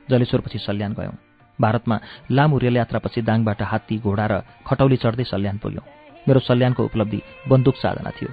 जलेश्वरपछि 0.08 0.58
सल्यान 0.58 0.92
गयौँ। 0.98 1.14
भारतमा 1.58 1.96
लामो 2.30 2.56
रेल 2.58 2.76
यात्रापछि 2.76 3.22
दाङबाट 3.22 3.62
हात्ती 3.62 3.94
घोडा 4.02 4.26
र 4.26 4.34
खटौली 4.66 4.96
चढ्दै 4.98 5.24
सल्यान 5.24 5.56
पुग्यौँ। 5.62 5.86
मेरो 6.26 6.40
सल्यानको 6.42 6.82
उपलब्धि 6.82 7.20
बन्दुक 7.48 7.76
साधना 7.78 8.10
थियो। 8.10 8.30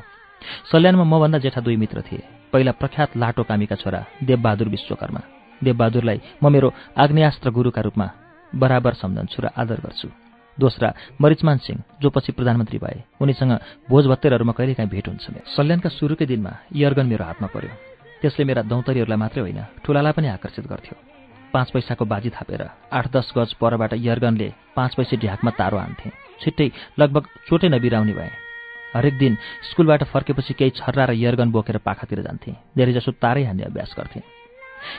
सल्यानमा 0.72 1.06
मभन्दा 1.06 1.38
जेठा 1.38 1.62
दुई 1.62 1.78
मित्र 1.78 2.02
थिए। 2.02 2.24
पहिला 2.52 2.72
प्रख्यात 2.82 3.18
लाटो 3.18 3.44
कामीका 3.46 3.76
छोरा 3.76 4.02
देवबहादुर 4.26 4.68
विश्वकर्मा। 4.70 5.22
देवबहादुरलाई 5.64 6.20
म 6.44 6.52
मेरो 6.52 6.74
आग्नेयास्त्र 6.98 7.50
गुरुका 7.52 7.82
रूपमा 7.82 8.08
बराबर 8.54 8.94
सम्झन्छु 8.94 9.40
र 9.42 9.48
आदर 9.56 9.80
गर्छु। 9.86 10.08
दोस्रा 10.58 10.90
मरिचमान 11.22 11.58
सिंह 11.58 11.80
जो 12.02 12.10
पछि 12.10 12.32
प्रधानमन्त्री 12.38 12.78
भए 12.78 12.98
उनीसँग 13.22 13.54
भोज 13.90 14.08
भत्तेरहरूमा 14.08 14.54
कहिलेकाहीँ 14.54 14.90
भेट 14.90 15.08
हुन्छ 15.10 15.26
सल्यानका 15.50 15.90
सुरुकै 15.90 16.26
दिनमा 16.26 16.52
इयर्गन 16.72 17.06
मेरो 17.10 17.24
हातमा 17.26 17.48
पर्यो। 17.50 17.74
त्यसले 18.22 18.44
मेरा 18.46 18.62
दौतरीहरूलाई 18.64 19.20
मात्रै 19.20 19.42
होइन 19.42 19.60
ठुलालाई 19.84 20.14
पनि 20.14 20.28
आकर्षित 20.38 20.66
गर्थ्यो। 20.70 20.96
पाँच 21.54 21.70
पैसाको 21.74 22.06
बाजी 22.06 22.30
थापेर 22.30 22.62
आठ 22.90 23.06
दस 23.12 23.34
गज 23.34 23.54
परबाट 23.58 23.94
इयर्गनले 23.94 24.48
पाँच 24.78 24.92
पैसा 24.96 25.16
ढ्याकमा 25.18 25.52
तारो 25.58 25.78
हान्थे 25.78 26.10
छिट्टै 26.42 26.70
लगभग 27.02 27.24
चोटै 27.50 27.70
नबिराउने 27.70 28.14
भए। 28.14 28.32
हरेक 28.94 29.18
दिन 29.18 29.34
स्कुलबाट 29.70 30.04
फर्केपछि 30.14 30.54
केही 30.54 30.78
छर्रा 30.78 31.06
र 31.06 31.12
इयरगन 31.14 31.50
बोकेर 31.50 31.78
पाखातिर 31.82 32.22
जान्थे। 32.22 32.52
धेरैजसो 32.78 33.12
तारै 33.18 33.44
हान्ने 33.44 33.64
अभ्यास 33.66 33.92
गर्थे। 33.98 34.22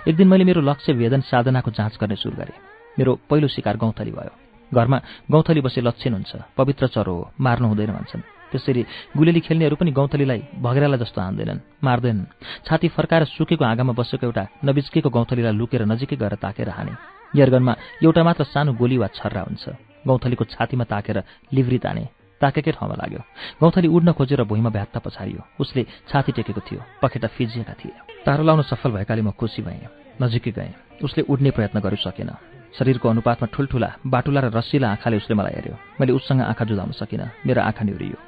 एक 0.08 0.16
दिन 0.16 0.28
मैले 0.28 0.44
मेरो 0.44 0.60
लक्ष्य 0.60 0.92
वेदन 0.92 1.20
साधनाको 1.20 1.70
जाँच 1.70 1.98
गर्ने 2.00 2.16
सुरु 2.16 2.36
गरेँ। 2.36 2.58
मेरो 2.98 3.12
पहिलो 3.30 3.48
शिकार 3.48 3.76
गौँथली 3.76 4.10
भयो। 4.10 4.32
घरमा 4.72 4.98
गौँथली 5.30 5.60
बसे 5.60 5.80
लक्षण 5.80 6.12
हुन्छ 6.12 6.32
पवित्र 6.56 6.86
चरो 6.86 7.14
हो 7.14 7.30
मार्नु 7.40 7.68
हुँदैन 7.68 7.92
भन्छन्। 7.92 8.22
त्यसरी 8.52 8.82
गुलेली 9.16 9.40
खेल्नेहरू 9.40 9.76
पनि 9.76 9.90
गौँथलीलाई 9.90 10.42
भगेराला 10.62 10.96
जस्तो 10.96 11.20
हान्दैनन् 11.20 11.60
मार्दैनन्। 11.84 12.30
छाती 12.66 12.88
फर्काएर 12.88 13.24
सुकेको 13.34 13.64
आँगामा 13.64 13.92
बसेको 13.92 14.26
एउटा 14.26 14.44
नबिच्केको 14.64 15.10
गौँथलीलाई 15.10 15.52
लुकेर 15.52 15.82
नजिकै 15.84 16.16
गएर 16.16 16.34
ताकेर 16.38 16.68
हाने। 16.70 16.92
यरगनमा 17.34 17.74
एउटा 18.04 18.22
मात्र 18.22 18.44
सानो 18.44 18.72
गोली 18.78 18.96
वा 18.98 19.08
छर्रा 19.10 19.42
हुन्छ। 19.42 19.64
गौँथलीको 20.06 20.44
छातीमा 20.44 20.84
ताकेर 20.84 21.22
लिभ्री 21.52 21.78
ताने 21.78 22.04
ताकेकै 22.40 22.72
ठाउँमा 22.72 22.96
लाग्यो। 22.96 23.20
गौँथली 23.60 23.88
उड्न 23.88 24.12
खोजेर 24.12 24.42
भुइँमा 24.44 24.70
भ्यात्ता 24.70 24.98
पछारियो। 25.00 25.40
उसले 25.60 25.82
छाती 26.08 26.32
टेकेको 26.32 26.60
थियो 26.60 26.80
पखेटा 27.02 27.28
फिजिएका 27.36 27.74
थिए। 27.74 27.94
तारो 28.26 28.42
लाउन 28.42 28.62
सफल 28.62 28.90
भएकाले 28.96 29.22
म 29.22 29.30
खुसी 29.34 29.62
भएँ 29.62 29.86
नजिकै 30.22 30.52
गएँ। 30.52 30.72
उसले 31.02 31.22
उड्ने 31.26 31.50
प्रयत्न 31.50 31.80
गर्नु 31.80 32.02
सकेन। 32.02 32.30
शरीरको 32.74 33.06
अनुपातमा 33.08 33.46
ठुल्ठुला 33.54 33.90
बाटुला 34.02 34.40
र 34.40 34.46
रसिला 34.50 34.88
आँखाले 34.90 35.16
उसले 35.22 35.34
मलाई 35.38 35.54
हेऱ्यो। 35.54 35.74
मैले 36.00 36.12
उससँग 36.18 36.40
आँखा 36.42 36.64
जुदाउन 36.66 36.92
सकिनँ 36.98 37.46
मेरो 37.46 37.60
आँखा 37.62 37.84
निहुरियो। 37.86 38.18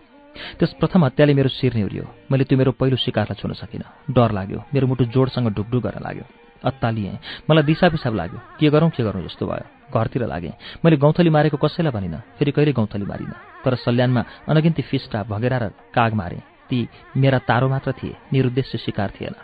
त्यस 0.58 0.72
प्रथम 0.78 1.04
हत्याले 1.04 1.34
मेरो 1.34 1.48
शिर 1.50 1.74
नेउरियो 1.74 2.04
मैले 2.30 2.44
त्यो 2.46 2.58
मेरो 2.58 2.72
पहिलो 2.78 2.96
शिकारलाई 2.96 3.40
छुन 3.42 3.52
सकिनँ। 3.58 4.14
डर 4.14 4.30
लाग्यो। 4.38 4.58
मेरो 4.70 4.86
मुटु 4.86 5.04
जोडसँग 5.10 5.50
ढुकढुक 5.50 5.82
गर्न 5.82 5.98
लाग्यो। 5.98 6.45
अत्तालिएँ। 6.64 7.18
मलाई 7.50 7.62
दिसा 7.62 7.88
पिसाब 7.88 8.14
लाग्यो। 8.14 8.40
के 8.60 8.70
गरौँ 8.70 8.90
के 8.90 9.02
गरौँ? 9.02 9.22
जस्तो 9.24 9.46
भयो। 9.46 9.92
घरतिर 9.92 10.26
लागेँ। 10.26 10.52
मैले 10.84 10.96
गौँथली 10.96 11.30
मारेको 11.30 11.56
कसैलाई 11.56 11.92
भनिनँ। 11.92 12.20
फेरि 12.38 12.50
कहिले 12.50 12.72
गौँथली 12.72 13.04
मारिनँ। 13.04 13.64
तर 13.64 13.74
सल्यानमा 13.74 14.24
अनगिन्ती 14.48 14.82
फिस्टा 14.82 15.22
भगेरा 15.22 15.58
र 15.58 15.70
काग 15.94 16.14
मारे। 16.14 16.42
ती 16.70 16.88
मेरा 17.16 17.38
तारो 17.38 17.68
मात्र 17.68 17.92
थिए। 17.92 18.16
निरुद्देश्य 18.32 18.78
शिकार 18.78 19.10
थिएन। 19.20 19.34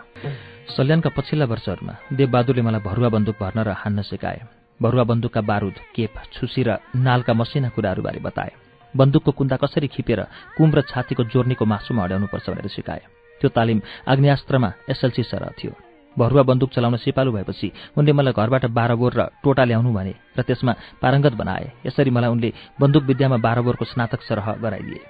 सल्यानका 0.75 1.09
पछिल्ला 1.15 1.45
वर्षहरूमा 1.45 1.93
देवबहादुरले 2.13 2.61
मलाई 2.61 2.81
भरुवा 2.81 3.09
बन्दुक 3.09 3.35
भर्न 3.39 3.59
र 3.63 3.69
हान्न 3.71 4.01
सिकाए। 4.01 4.41
भरुवा 4.81 5.03
बन्दुकका 5.03 5.41
बारुद 5.41 5.75
केप 5.95 6.13
छुसी 6.33 6.63
र 6.63 6.77
नालका 6.95 7.33
मसिना 7.33 7.69
कुराहरूबारे 7.69 8.19
बताए। 8.19 8.51
बन्दुकको 8.93 9.31
कुन्दा 9.31 9.55
कसरी 9.55 9.87
खिपेर 9.87 10.19
कुम 10.57 10.71
र 10.75 10.81
छातीको 10.81 11.23
जोर्नीको 11.23 11.65
मासुमा 11.65 12.03
अड्याउनुपर्छ 12.03 12.49
भनेर 12.49 12.67
सिकाए। 12.67 13.01
त्यो 13.41 13.49
तालिम 13.49 13.81
आग्नेयास्त्रमा 14.07 14.69
एसएलसी 14.89 15.23
सरह 15.23 15.51
थियो। 15.59 15.73
भरुवा 16.17 16.43
बन्दुक 16.43 16.69
चलाउन 16.69 16.95
सिपालु 16.97 17.31
भएपछि 17.31 17.71
उनले 17.97 18.11
मलाई 18.13 18.33
घरबाट 18.33 18.65
बाह्र 18.77 18.95
बोर 18.95 19.13
र 19.13 19.21
टोटा 19.43 19.63
ल्याउनु 19.63 19.91
भने 19.93 20.13
र 20.37 20.41
त्यसमा 20.41 20.73
पारङ्गत 21.01 21.33
बनाए। 21.33 21.65
यसरी 21.85 22.11
मलाई 22.11 22.29
उनले 22.29 22.49
बन्दुक 22.81 23.03
विद्यामा 23.03 23.37
बाह्र 23.37 23.61
बोरको 23.61 23.85
स्नातक 23.85 24.21
सरह 24.21 24.47
गराइदिए। 24.63 25.01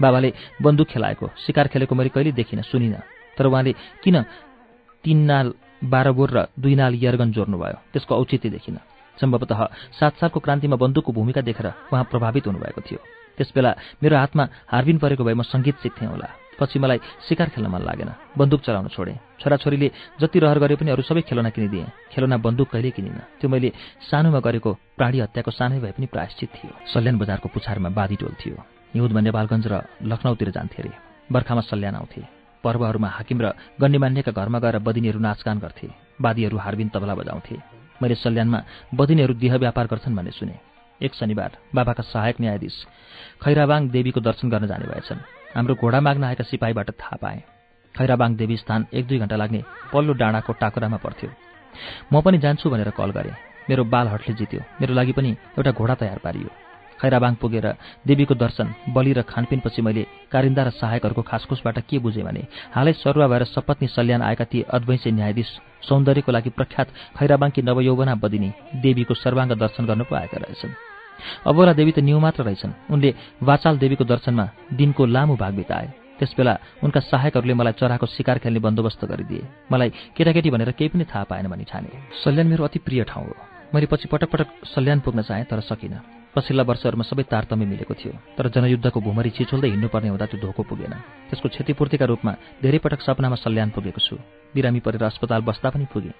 बाबाले 0.00 0.30
बन्दुक 0.62 0.88
खेलाएको 0.88 1.26
शिकार 1.46 1.66
खेलेको 1.68 1.94
मैले 1.94 2.10
कहिले 2.14 2.32
देखिनँ 2.32 2.62
सुनिनँ। 2.62 3.02
तर 3.36 3.46
उहाँले 3.46 3.72
किन 4.04 4.16
तीन 5.04 5.18
नाल 5.24 5.46
बाह्र 5.84 6.12
बोर 6.12 6.30
र 6.30 6.38
दुई 6.60 6.74
नाल 6.74 6.94
यर्गन 6.94 7.32
जोड्नुभयो? 7.32 7.76
त्यसको 7.92 8.14
औचित्य 8.14 8.48
देखिनँ। 8.50 8.80
सम्भवतः 9.20 9.60
सात 10.00 10.12
सालको 10.20 10.40
क्रान्तिमा 10.40 10.76
बन्दुकको 10.76 11.12
भूमिका 11.12 11.40
देखेर 11.40 11.66
उहाँ 11.92 12.04
प्रभावित 12.04 12.46
हुनुभएको 12.46 12.80
थियो। 12.80 13.00
त्यसबेला 13.36 13.70
मेरो 14.02 14.16
हातमा 14.16 14.44
हार्बिन 14.68 14.98
परेको 14.98 15.24
भए 15.24 15.34
म 15.34 15.42
सङ्गीत 15.42 15.76
सिक्थेँ 15.80 16.08
होला। 16.08 16.28
पछि 16.60 16.78
मलाई 16.78 16.98
शिकार 17.28 17.48
खेल्न 17.48 17.68
मन 17.72 17.82
लागेन। 17.82 18.10
बन्दुक 18.36 18.60
चलाउन 18.60 18.88
छोडेँ। 18.88 19.16
छोराछोरीले 19.40 19.88
जति 20.20 20.38
रहर 20.38 20.58
गरे 20.58 20.76
पनि 20.76 20.90
अरू 20.92 21.02
सबै 21.02 21.22
खेलौना 21.24 21.50
किनिदिएँ। 21.50 22.12
खेलौना 22.12 22.36
बन्दुक 22.36 22.68
कहिले 22.68 22.90
किनिनँ। 22.92 23.40
त्यो 23.40 23.48
मैले 23.48 23.72
सानोमा 24.10 24.40
गरेको 24.40 24.70
प्राणी 24.96 25.18
हत्याको 25.20 25.50
सानै 25.50 25.80
भए 25.80 25.92
पनि 25.96 26.06
प्रायश्चित 26.06 26.48
थियो। 26.54 26.72
सल्यान 26.92 27.16
बजारको 27.18 27.48
पुछारमा 27.48 27.88
बादी 27.88 28.16
टोल 28.16 28.34
थियो। 28.36 28.56
हिउँदमा 28.94 29.20
नेपालगञ्ज 29.20 29.66
र 29.66 29.74
लखनऊतिर 30.02 30.50
जान्थे 30.50 30.82
अरे। 30.82 30.92
बर्खामा 31.32 31.62
सल्यान 31.62 31.94
आउँथे। 31.96 32.22
पर्वहरूमा 32.64 33.08
हाकिम 33.08 33.38
र 33.40 33.46
गण्यमान्यका 33.80 34.32
घरमा 34.32 34.58
गएर 34.58 34.78
बदिनीहरू 34.84 35.18
नाचगान 35.18 35.58
गर्थे। 35.58 35.88
वादीहरू 36.20 36.56
हार्बिन 36.56 36.88
तबला 36.92 37.14
बजाउँथे। 37.14 37.56
मैले 38.02 38.14
सल्यानमा 38.14 38.60
बदिनीहरू 38.94 39.34
देह 39.34 39.56
व्यापार 39.56 39.86
गर्छन् 39.86 40.16
भन्ने 40.16 40.30
सुने। 40.30 40.56
एक 41.00 41.14
शनिबार 41.14 41.50
बाबाका 41.74 42.02
सहायक 42.02 42.36
न्यायाधीश 42.40 42.76
खैराबाङ 43.40 43.88
देवीको 43.88 44.20
दर्शन 44.20 44.48
गर्न 44.50 44.66
जाने 44.66 44.84
भएछन्। 44.84 45.39
हाम्रो 45.54 45.74
घोडा 45.74 46.00
माग्न 46.00 46.24
आएका 46.24 46.44
सिपाहीबाट 46.44 46.90
थाहा 46.94 47.16
पाएँ। 47.22 47.42
खैराबाङ 47.94 48.34
देवी 48.36 48.56
स्थान 48.56 48.86
एक 48.94 49.06
दुई 49.06 49.18
घन्टा 49.18 49.36
लाग्ने 49.36 49.62
पल्लो 49.92 50.12
डाँडाको 50.14 50.52
टाकुरामा 50.62 50.96
पर्थ्यो 51.04 51.30
म 52.12 52.20
पनि 52.22 52.38
जान्छु 52.38 52.70
भनेर 52.70 52.90
कल 52.94 53.10
गरेँ। 53.10 53.34
मेरो 53.68 53.84
बाल 53.84 54.08
हटले 54.08 54.34
जित्यो। 54.34 54.60
मेरो 54.80 54.94
लागि 54.94 55.12
पनि 55.12 55.30
एउटा 55.58 55.70
घोडा 55.74 55.94
तयार 55.94 56.18
पारियो। 56.22 56.50
खैराबाङ 57.00 57.34
पुगेर 57.42 57.66
देवीको 58.06 58.34
दर्शन 58.34 58.74
बलि 58.94 59.12
र 59.12 59.22
खानपिनपछि 59.26 59.82
मैले 59.82 60.06
कारिन्दा 60.30 60.62
र 60.62 60.70
सहायकहरूको 60.70 61.22
खासखुसबाट 61.22 61.78
के 61.88 61.98
बुझेँ 61.98 62.22
भने 62.22 62.46
हालै 62.70 62.92
सरुवा 62.92 63.26
भएर 63.26 63.44
सपत्नी 63.50 63.88
सल्यान 63.88 64.22
आएका 64.22 64.44
ती 64.44 64.62
अद्वैंशी 64.68 65.10
न्यायाधीश 65.10 65.50
सौन्दर्यको 65.88 66.30
लागि 66.32 66.50
प्रख्यात 66.52 66.88
खैराबाङकी 67.18 67.62
नवयौवना 67.62 68.14
बदिनी 68.22 68.50
देवीको 68.84 69.14
सर्वाङ्ग 69.16 69.58
दर्शन 69.58 69.86
गर्नु 69.86 70.04
पो 70.04 70.14
आएका 70.14 70.38
रहेछन्। 70.38 70.99
अबोला 71.46 71.72
देवी 71.72 71.92
त 71.92 71.98
न्यू 72.00 72.18
मात्र 72.18 72.42
रहेछन्। 72.44 72.92
उनले 72.92 73.10
वाचाल 73.42 73.78
देवीको 73.78 74.04
दर्शनमा 74.04 74.46
दिनको 74.72 75.02
लामो 75.06 75.34
भाग 75.36 75.54
बिताए। 75.54 75.88
त्यसबेला 76.18 76.54
उनका 76.84 77.00
सहायकहरूले 77.00 77.54
मलाई 77.54 77.74
चराको 77.80 78.06
शिकार 78.06 78.38
खेल्ने 78.44 78.60
बन्दोबस्त 78.60 79.04
गरिदिए। 79.04 79.72
मलाई 79.72 79.90
केटाकेटी 80.16 80.50
भनेर 80.50 80.70
केही 80.76 80.88
पनि 80.92 81.04
थाहा 81.08 81.24
पाएन 81.24 81.48
भनी 81.48 81.64
ठाने। 81.64 81.88
सल्यान 82.20 82.46
मेरो 82.46 82.64
अति 82.64 82.78
प्रिय 82.84 83.04
ठाउँ 83.08 83.24
हो। 83.24 83.34
मैले 83.72 83.86
पछि 83.86 84.08
पटक 84.12 84.28
पटक 84.28 84.48
सल्यान 84.68 85.00
पुग्न 85.00 85.22
चाहेँ 85.22 85.44
तर 85.48 85.60
सकिनँ। 85.64 86.00
पछिल्ला 86.30 86.62
वर्षहरूमा 86.62 87.04
सबै 87.08 87.22
तारतम्य 87.26 87.66
मिलेको 87.66 87.94
थियो। 87.94 88.12
तर 88.36 88.48
जनयुद्धको 88.54 89.00
भूमरी 89.00 89.30
छिचोल्दै 89.30 89.68
हिँड्नुपर्ने 89.70 90.08
हुँदा 90.12 90.26
त्यो 90.30 90.38
धोको 90.44 90.62
पुगेन। 90.62 90.94
त्यसको 91.30 91.48
क्षतिपूर्तिका 91.48 92.04
रूपमा 92.06 92.32
धेरै 92.62 92.78
पटक 92.78 93.00
सपनामा 93.00 93.36
सल्यान 93.40 93.70
पुगेको 93.74 93.98
छु। 93.98 94.14
बिरामी 94.54 94.80
परेर 94.84 95.02
अस्पताल 95.08 95.40
बस्दा 95.42 95.68
पनि 95.70 95.86
पुगेँ। 95.90 96.14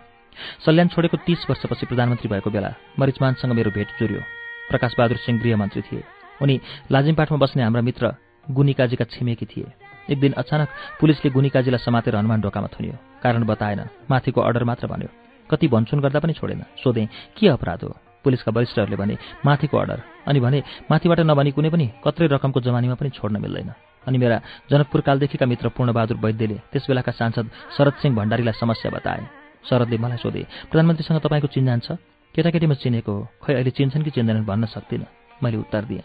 सल्यान 0.64 0.88
छोडेको 0.88 1.16
तीस 1.26 1.46
वर्षपछि 1.50 1.86
प्रधानमन्त्री 1.86 2.26
भएको 2.26 2.50
बेला 2.50 2.70
मरिचमानसँग 2.98 3.52
मेरो 3.52 3.70
भेट 3.70 3.88
जुर्यो। 4.00 4.22
प्रकाशबहादुर 4.70 5.18
सिंह 5.18 5.40
गृहमन्त्री 5.42 5.82
थिए। 5.82 6.02
उनी 6.42 6.60
लाजिमपाटमा 6.92 7.38
बस्ने 7.38 7.62
हाम्रा 7.62 7.82
मित्र 7.82 8.14
गुनिकाजीका 8.50 9.04
छिमेकी 9.04 9.46
थिए। 9.46 9.66
एक 10.10 10.20
दिन 10.20 10.32
अचानक 10.32 10.68
पुलिसले 11.00 11.30
गुनिकाजीलाई 11.30 11.84
समातेर 11.84 12.16
हनुमान 12.16 12.40
ढोकामा 12.40 12.68
थुन्यो। 12.74 12.94
कारण 13.22 13.44
बताएन 13.44 13.80
माथिको 14.10 14.40
अर्डर 14.40 14.64
मात्र 14.64 14.86
भन्यो। 14.86 15.08
कति 15.50 15.68
भन्छुन 15.68 16.00
गर्दा 16.00 16.20
पनि 16.20 16.32
छोडेन। 16.32 16.62
सोधेँ 16.82 17.08
के 17.36 17.48
अपराध 17.48 17.82
हो? 17.84 17.96
पुलिसका 18.24 18.52
वरिष्ठहरूले 18.52 18.96
भने 18.96 19.16
माथिको 19.46 19.76
अर्डर। 19.78 20.02
अनि 20.26 20.40
भने 20.40 20.62
माथिबाट 20.90 21.20
नभनी 21.20 21.50
कुनै 21.50 21.70
पनि 21.70 21.86
कत्रै 22.04 22.26
रकमको 22.26 22.60
जमानीमा 22.60 22.94
पनि 22.94 23.10
छोड्न 23.10 23.40
मिल्दैन। 23.40 23.72
अनि 24.06 24.18
मेरा 24.18 24.40
जनकपुरकालदेखिका 24.70 25.46
मित्र 25.46 25.68
पूर्णबहादुर 25.68 26.16
वैद्यले 26.16 26.58
त्यसबेलाका 26.72 27.12
सांसद 27.12 27.50
शरद 27.76 27.94
सिंह 28.02 28.16
भण्डारीलाई 28.16 28.54
समस्या 28.60 28.90
बताए। 28.90 29.22
शरदले 29.68 29.98
मलाई 29.98 30.16
सोधे 30.16 30.42
प्रधानमन्त्रीसँग 30.70 31.20
तपाईँको 31.20 31.48
चिन्जान 31.48 31.80
छ? 31.80 31.92
केटाकेटीमा 32.34 32.74
चिनेको 32.74 33.12
हो 33.12 33.26
खै 33.42 33.54
अहिले 33.54 33.70
चिन्छन् 33.70 34.04
कि 34.04 34.10
चिन्दैनन् 34.10 34.46
भन्न 34.46 34.64
सक्दिनँ। 34.66 35.06
मैले 35.42 35.56
उत्तर 35.56 35.84
दिएँ। 35.84 36.04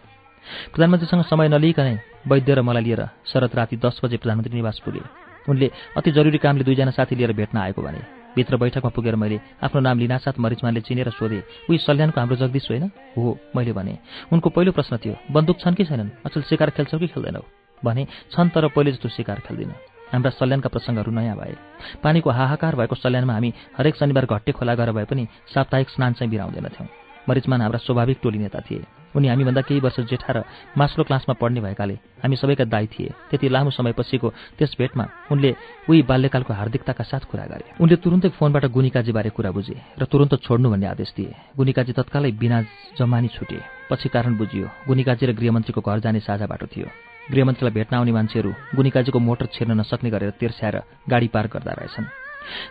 प्रधानमन्त्रीसँग 0.73 1.23
समय 1.25 1.47
नलिइकनै 1.49 1.95
वैद्य 2.27 2.53
र 2.53 2.61
मलाई 2.61 2.83
लिएर 2.83 3.01
शरद 3.25 3.55
राति 3.55 3.77
दस 3.77 4.01
बजे 4.03 4.17
प्रधानमन्त्री 4.17 4.55
निवास 4.55 4.81
पुगे। 4.85 5.01
उनले 5.49 5.67
अति 5.97 6.11
जरुरी 6.11 6.37
कामले 6.37 6.63
दुईजना 6.63 6.91
साथी 6.91 7.15
लिएर 7.15 7.33
भेट्न 7.33 7.57
आएको 7.57 7.81
भने 7.81 8.01
भित्र 8.35 8.57
बैठकमा 8.57 8.89
पुगेर 8.89 9.15
मैले 9.15 9.39
आफ्नो 9.63 9.81
नाम 9.81 9.99
लिनासाथ 9.99 10.39
मरिचमानले 10.39 10.81
चिनेर 10.81 11.09
सोधेँ 11.09 11.43
उही 11.69 11.77
सल्यानको 11.77 12.19
हाम्रो 12.19 12.35
जगदीश 12.35 12.69
होइन? 12.71 12.91
हो 13.17 13.37
मैले 13.55 13.73
भने 13.73 13.97
उनको 14.33 14.49
पहिलो 14.49 14.71
प्रश्न 14.71 14.97
थियो 14.97 15.15
बन्दुक 15.31 15.59
छन् 15.59 15.75
कि 15.75 15.85
छैनन्? 15.85 16.09
अचल 16.25 16.41
शिकार 16.41 16.69
खेल्छौ 16.69 16.99
कि 16.99 17.07
खेल्दैनौ? 17.07 17.43
भने 17.83 18.07
छन् 18.31 18.49
तर 18.49 18.67
पहिले 18.67 18.91
जस्तो 18.91 19.09
शिकार 19.09 19.39
खेल्दिनँ। 19.45 19.94
हाम्रा 20.11 20.29
सल्यानका 20.31 20.69
प्रसङ्गहरू 20.69 21.11
नयाँ 21.11 21.35
भए। 21.37 21.55
पानीको 22.03 22.29
हाहाकार 22.29 22.75
भएको 22.75 22.95
सल्यानमा 22.95 23.33
हामी 23.33 23.53
हरेक 23.77 23.95
शनिबार 23.95 24.25
घट्टे 24.25 24.51
खोला 24.51 24.73
गएर 24.75 24.91
भए 24.91 25.05
पनि 25.05 25.27
साप्ताहिक 25.53 25.89
स्नान 25.89 26.13
चाहिँ 26.13 26.29
बिराउँदैनथ्यौँ 26.31 26.87
मरिचमान 27.27 27.61
हाम्रा 27.61 27.79
स्वाभाविक 27.81 28.17
टोली 28.21 28.37
नेता 28.37 28.59
थिए। 28.61 28.85
उनी 29.15 29.27
हामीभन्दा 29.27 29.61
केही 29.65 29.79
वर्ष 29.81 29.99
जेठा 30.05 30.31
र 30.33 30.43
मास्लो 30.77 31.03
क्लासमा 31.03 31.33
पढ्ने 31.41 31.61
भएकाले 31.61 31.93
हामी 32.21 32.35
सबैका 32.35 32.65
दाई 32.69 32.85
थिए। 32.85 33.09
त्यति 33.31 33.49
लामो 33.49 33.69
समयपछिको 33.71 34.29
त्यस 34.59 34.75
भेटमा 34.77 35.05
उनले 35.31 35.55
उही 35.89 36.01
बाल्यकालको 36.05 36.53
हार्दिकताका 36.53 37.03
साथ 37.03 37.23
कुरा 37.25 37.45
गरे। 37.49 37.81
उनले 37.81 37.95
तुरुन्तै 37.97 38.29
फोनबाट 38.37 38.65
गुनिकाजीबारे 38.69 39.29
कुरा 39.33 39.51
बुझे 39.51 39.77
र 39.97 40.05
तुरन्त 40.05 40.35
छोड्नु 40.45 40.69
भन्ने 40.69 40.85
आदेश 40.85 41.13
दिए। 41.17 41.33
गुनिकाजी 41.57 41.93
तत्कालै 41.97 42.31
बिना 42.37 42.61
जमानी 42.99 43.27
छुटे। 43.33 43.59
पछि 43.89 44.09
कारण 44.13 44.37
बुझियो 44.37 44.67
गुनिकाजी 44.85 45.25
र 45.25 45.33
गृहमन्त्रीको 45.33 45.81
घर 45.81 45.99
जाने 46.05 46.19
साझा 46.19 46.45
बाटो 46.45 46.67
थियो। 46.67 47.14
गृहमन्त्रीलाई 47.31 47.73
भेट्न 47.73 47.93
आउने 47.95 48.11
मान्छेहरू 48.11 48.51
गुनिकाजीको 48.75 49.19
मोटर 49.19 49.45
छिर्न 49.55 49.71
नसक्ने 49.79 50.09
गरेर 50.09 50.31
तिर्स्याएर 50.39 50.75
गाडी 51.09 51.27
पार 51.33 51.45
गर्दा 51.53 51.71
रहेछन्। 51.73 52.05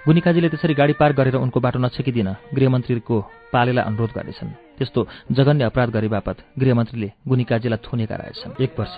गुनिकाजीले 0.06 0.48
त्यसरी 0.48 0.74
गाडी 0.74 0.94
पार 1.00 1.12
गरेर 1.18 1.36
उनको 1.36 1.58
बाटो 1.60 1.78
नछेकिदिन 1.82 2.28
गृहमन्त्रीको 2.54 3.16
पालेलाई 3.52 3.84
अनुरोध 3.84 4.10
गरेछन् 4.14 4.50
त्यस्तो 4.78 5.00
जघन्य 5.34 5.64
अपराध 5.64 5.90
गरे 5.90 6.08
बापत 6.08 6.36
गृहमन्त्रीले 6.58 7.08
गुनिकाजीलाई 7.28 7.80
थुनेका 7.82 8.16
रहेछन्। 8.16 8.62
एक 8.62 8.72
वर्ष 8.78 8.94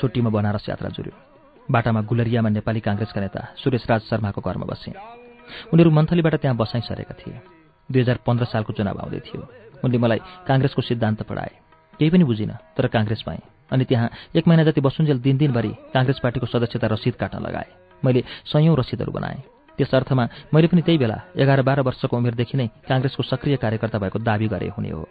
छुट्टीमा 0.00 0.30
बनारस 0.30 0.68
यात्रा 0.68 0.88
जुर्यो 0.92 1.14
बाटामा 1.68 2.00
गुलरियामा 2.04 2.48
नेपाली 2.48 2.80
काङ्ग्रेसका 2.80 3.20
नेता 3.20 3.40
सुरेश 3.56 3.84
राज 3.88 4.00
शर्माको 4.08 4.40
घरमा 4.40 4.66
बसे। 4.68 4.92
उनीहरू 5.72 5.90
मन्थलीबाट 5.90 6.34
त्यहाँ 6.44 6.56
बसाइ 6.56 6.80
सरेका 6.84 7.14
थिए। 7.20 7.40
दुई 7.88 8.00
हजार 8.00 8.18
पन्ध्र 8.26 8.44
सालको 8.44 8.72
चुनाव 8.72 8.98
आउँदै 9.00 9.20
थियो। 9.24 9.40
उनले 9.84 9.98
मलाई 9.98 10.20
काङ्ग्रेसको 10.48 10.80
सिद्धान्त 10.82 11.22
पढाए। 11.24 11.52
केही 11.98 12.10
पनि 12.12 12.24
बुझिनँ 12.24 12.56
तर 12.76 12.86
काङ्ग्रेस 12.88 13.22
पाएँ 13.24 13.40
अनि 13.70 13.84
त्यहाँ 13.84 14.08
एक 14.36 14.48
महिना 14.48 14.64
जति 14.64 14.80
बसुन्जेल 14.80 15.18
दिन 15.20 15.36
दिनभरि 15.36 15.72
काङ्ग्रेस 15.94 16.18
पार्टीको 16.22 16.46
सदस्यता 16.46 16.86
रसिद 16.86 17.14
काट्न 17.14 17.38
लगाए। 17.38 17.68
मैले 18.02 18.24
सयौँ 18.46 18.76
रसिदहरू 18.76 19.12
बनाएँ। 19.12 19.42
त्यस 19.78 19.94
अर्थमा 19.94 20.24
मैले 20.54 20.66
पनि 20.66 20.82
त्यही 20.82 20.98
बेला 20.98 21.18
एघार 21.36 21.62
बाह्र 21.62 21.80
वर्षको 21.86 22.16
उमेरदेखि 22.16 22.56
नै 22.58 22.66
काङ्ग्रेसको 22.88 23.22
सक्रिय 23.22 23.56
कार्यकर्ता 23.62 23.98
भएको 23.98 24.18
दावी 24.18 24.48
गरे 24.48 24.68
हुने 24.74 24.90
हो। 24.90 25.04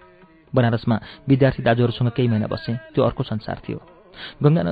बनारसमा 0.53 0.95
विद्यार्थी 1.27 1.63
दाजुहरूसँग 1.63 2.09
केही 2.11 2.27
महिना 2.27 2.47
बसेँ 2.47 2.75
त्यो 2.93 3.03
अर्को 3.03 3.23
संसार 3.23 3.57
थियो। 3.63 3.79
गङ्गा 4.43 4.63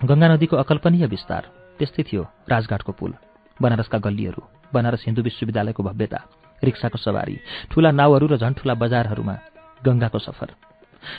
गङ्गा 0.00 0.28
नदीको 0.28 0.56
अकल्पनीय 0.56 1.06
विस्तार 1.06 1.42
त्यस्तै 1.78 2.02
थियो 2.02 2.22
राजघाटको 2.50 2.92
पुल 2.92 3.12
बनारसका 3.60 3.98
गल्लीहरू 3.98 4.42
बनारस 4.74 5.04
हिन्दू 5.06 5.22
विश्वविद्यालयको 5.22 5.82
भव्यता 5.82 6.20
रिक्साको 6.62 6.98
सवारी 6.98 7.36
ठूला 7.70 7.90
नाउहरू 7.90 8.26
र 8.26 8.34
झन् 8.42 8.56
ठूला 8.58 8.74
बजारहरूमा 8.74 9.36
गङ्गाको 9.84 10.18
सफर। 10.18 10.71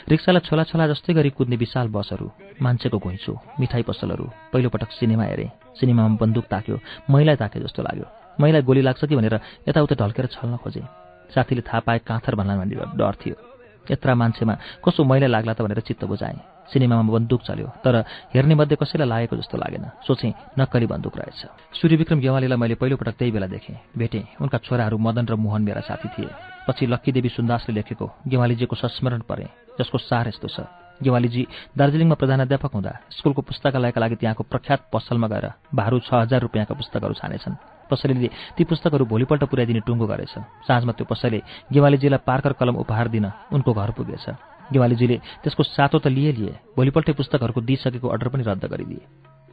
रिक्सालाई 0.08 0.40
छोला 0.46 0.62
छोला 0.64 0.86
जस्तै 0.88 1.12
गरी 1.14 1.30
कुद्ने 1.30 1.56
विशाल 1.56 1.88
बसहरू 1.88 2.26
मान्छेको 2.62 2.98
घुइँचो 2.98 3.32
मिठाई 3.60 3.82
पसलहरू 3.82 4.24
पहिलोपटक 4.52 4.90
सिनेमा 4.98 5.24
हेरेँ। 5.24 5.50
सिनेमामा 5.80 6.16
बन्दुक 6.20 6.44
ताक्यो 6.44 6.76
मैलाई 7.10 7.36
ताके 7.36 7.60
जस्तो 7.60 7.82
लाग्यो। 7.82 8.06
मैलाई 8.40 8.62
गोली 8.62 8.82
लाग्छ 8.82 9.04
कि 9.04 9.16
भनेर 9.16 9.34
यताउता 9.68 9.94
ढल्केर 9.94 10.26
छल्न 10.26 10.56
खोजेँ। 10.56 10.86
साथीले 11.34 11.62
थाहा 11.62 11.80
पाए 11.86 11.98
काँथर 12.06 12.34
भन्ला 12.34 12.56
भन्ने 12.56 12.76
डर 12.98 13.14
थियो। 13.20 13.53
यत्र 13.90 14.14
मान्छेमा 14.14 14.54
कसो 14.84 15.04
मैला 15.04 15.26
लाग्ला 15.26 15.52
त 15.52 15.62
भनेर 15.62 15.80
चित्त 15.84 16.04
बुझाएँ। 16.04 16.40
सिनेमामा 16.64 17.12
बन्दुक 17.12 17.42
चल्यो 17.44 17.68
तर 17.84 17.94
हेर्ने 18.32 18.54
मध्ये 18.54 18.76
कसैलाई 18.80 19.08
लागेको 19.08 19.36
जस्तो 19.36 19.56
लागेन। 19.60 19.84
सोचेँ 20.00 20.32
नक्कली 20.58 20.86
बन्दुक 20.88 21.14
रहेछ। 21.16 21.40
सूर्यविक्रम 21.76 22.18
गेवालीलाई 22.24 22.58
मैले 22.58 22.74
पहिलोपटक 22.80 23.14
त्यही 23.20 23.32
बेला 23.32 23.46
देखेँ। 23.52 23.76
भेटेँ 23.92 24.40
उनका 24.40 24.58
छोराहरू 24.64 24.96
मदन 24.96 25.26
र 25.28 25.34
मोहन 25.36 25.62
मेरा 25.62 25.80
साथी 25.84 26.08
थिए। 26.08 26.32
पछि 26.64 26.86
लक्कीदेवी 26.88 27.28
सुन्दासले 27.28 27.74
लेखेको 27.74 28.06
गेवालीजीको 28.24 28.76
संस्मरण 28.76 29.20
परे 29.28 29.46
जसको 29.76 29.98
सार 30.00 30.28
यस्तो 30.28 30.48
छ। 30.48 30.64
गेवालीजी 31.02 31.42
दार्जिलिङमा 31.76 32.16
प्रधानाध्यापक 32.16 32.72
हुँदा 32.72 32.92
स्कुलको 33.12 33.42
पुस्तकालयका 33.44 34.00
लागि 34.00 34.16
त्यहाँको 34.16 34.42
प्रख्यात 34.48 34.80
पसलमा 34.88 35.28
गएर 35.28 35.46
भारू 35.74 35.98
छ 36.00 36.14
हजार 36.24 36.40
रुपियाँका 36.40 36.74
पुस्तकहरू 36.74 37.14
छानेछन्। 37.20 37.73
पसलेले 37.90 38.28
ती 38.56 38.64
पुस्तकहरू 38.64 39.04
भोलिपल्ट 39.04 39.44
पुर्याइदिने 39.44 39.80
टुङ्गो 39.86 40.06
गरेछ। 40.06 40.34
साँझमा 40.66 40.92
त्यो 40.92 41.06
पसले 41.06 41.38
गेवालीजीलाई 41.72 42.20
पार्कर 42.26 42.52
कलम 42.60 42.76
उपहार 42.82 43.08
दिन 43.08 43.26
उनको 43.52 43.70
घर 43.72 43.90
पुगेछ। 43.96 44.26
गेवालीजीले 44.72 45.16
त्यसको 45.44 45.62
सातो 45.62 45.98
त 45.98 46.06
लिए 46.08 46.32
लिए 46.32 46.52
भोलिपल्टै 46.76 47.12
पुस्तकहरूको 47.12 47.60
दिइसकेको 47.60 48.08
अर्डर 48.08 48.28
पनि 48.28 48.42
रद्द 48.42 48.64
गरिदिए। 48.64 49.02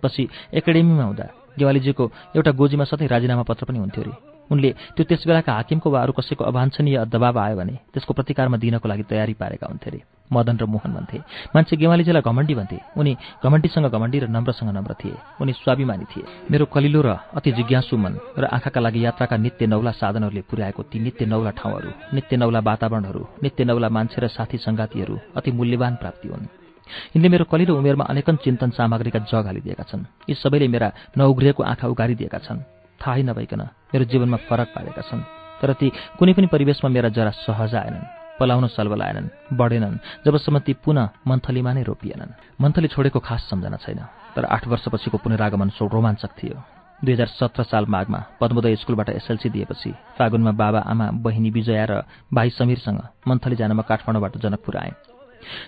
पछि 0.03 0.23
एकाडेमीमा 0.55 1.03
हुँदा 1.03 1.25
गेवालीजीको 1.59 2.03
एउटा 2.35 2.51
गोजीमा 2.51 2.83
सधैँ 2.87 3.07
राजीनामा 3.07 3.43
पत्र 3.43 3.65
पनि 3.67 3.79
हुन्थ्यो 3.79 4.03
अरे। 4.03 4.13
उनले 4.51 4.69
त्यो 4.95 5.03
त्यसबेलाका 5.03 5.51
हाकिमको 5.53 5.87
वा 5.91 5.99
अरू 6.01 6.13
कसैको 6.15 6.43
अवाञ्छनीय 6.43 6.97
दबाव 7.11 7.39
आयो 7.39 7.55
भने 7.55 7.75
त्यसको 7.93 8.11
प्रतिकारमा 8.13 8.57
दिनको 8.57 8.87
लागि 8.87 9.03
तयारी 9.03 9.33
पारेका 9.35 9.67
हुन्थे 9.67 9.89
अरे। 9.89 10.20
मदन 10.31 10.57
र 10.57 10.65
मोहन 10.65 10.91
भन्थे। 10.93 11.17
मान्छे 11.55 11.75
गेवालीजीलाई 11.75 12.21
घमण्डी 12.21 12.53
भन्थे। 12.55 12.77
उनी 12.97 13.11
घमण्डीसँग 13.43 13.87
घमण्डी 13.91 14.17
र 14.19 14.27
नम्रसँग 14.27 14.69
नम्र 14.69 14.93
थिए। 15.01 15.15
उनी 15.41 15.53
स्वाभिमानी 15.53 16.05
थिए। 16.11 16.23
मेरो 16.51 16.65
कलिलो 16.65 17.01
र 17.01 17.09
अति 17.35 17.51
जिज्ञासु 17.51 17.97
मन 17.97 18.13
र 18.37 18.45
आँखाका 18.45 18.79
लागि 18.79 19.05
यात्राका 19.05 19.37
नित्य 19.37 19.67
नौला 19.67 19.91
साधनहरूले 19.91 20.41
पुर्याएको 20.49 20.81
ती 20.83 20.99
नित्य 20.99 21.25
नौला 21.25 21.51
ठाउँहरू 21.51 21.89
नित्य 22.13 22.37
नौला 22.37 22.59
वातावरणहरू 22.59 23.21
नित्य 23.43 23.63
नौला 23.65 23.89
मान्छे 23.89 24.21
र 24.21 24.27
साथी 24.27 24.57
सङ्गातीहरू 24.57 25.15
अति 25.35 25.51
मूल्यवान 25.51 25.95
प्राप्ति 25.95 26.27
हुन्। 26.27 26.45
यिनले 27.15 27.29
मेरो 27.29 27.45
कलिलो 27.51 27.75
उमेरमा 27.77 28.05
अनेकन 28.05 28.35
चिन्तन 28.43 28.69
सामग्रीका 28.77 29.19
जग 29.31 29.45
हालिदिएका 29.45 29.83
छन्। 29.83 30.05
यी 30.29 30.35
सबैले 30.35 30.67
मेरा 30.67 30.91
नउग्रिएको 31.17 31.63
आँखा 31.63 31.87
उगारिदिएका 31.87 32.37
छन्। 32.37 32.59
थाहै 33.01 33.23
नभइकन 33.23 33.61
मेरो 33.91 34.05
जीवनमा 34.05 34.37
फरक 34.47 34.67
पारेका 34.75 35.01
छन्। 35.01 35.21
तर 35.61 35.73
ती 35.73 35.91
कुनै 36.19 36.33
पनि 36.33 36.47
परिवेशमा 36.47 36.89
मेरा 36.89 37.09
जरा 37.09 37.31
सहज 37.45 37.75
आएनन्। 37.75 38.20
पलाउन 38.41 38.67
सल्बलाएनन् 38.73 39.29
बढेनन् 39.53 40.01
जबसम्म 40.25 40.59
ती 40.65 40.73
पुनः 40.81 41.09
मन्थलीमा 41.29 41.71
नै 41.73 41.83
रोपिएनन्। 41.85 42.35
मन्थली 42.57 42.87
छोडेको 42.89 43.19
खास 43.21 43.41
सम्झना 43.49 43.77
छैन 43.77 44.01
तर 44.35 44.45
आठ 44.45 44.67
वर्षपछिको 44.67 45.17
पुनरागमन 45.21 45.69
सो 45.77 45.85
रोमाञ्चक 45.85 46.31
थियो। 46.33 46.57
दुई 47.01 47.13
हजार 47.13 47.27
सत्र 47.29 47.63
साल 47.63 47.85
माघमा 47.89 48.19
पद्मोदय 48.41 48.75
स्कुलबाट 48.81 49.09
एसएलसी 49.09 49.49
दिएपछि 49.49 49.91
फागुनमा 50.17 50.51
बाबा 50.53 50.79
आमा 50.85 51.07
बहिनी 51.25 51.49
विजया 51.49 51.85
र 51.85 51.93
भाइ 52.29 52.49
समीरसँग 52.57 52.99
मन्थली 53.27 53.55
जान 53.57 53.71
म 53.73 53.81
काठमाडौँबाट 53.81 54.37
जनकपुर 54.37 54.77
आएँ। 54.77 54.93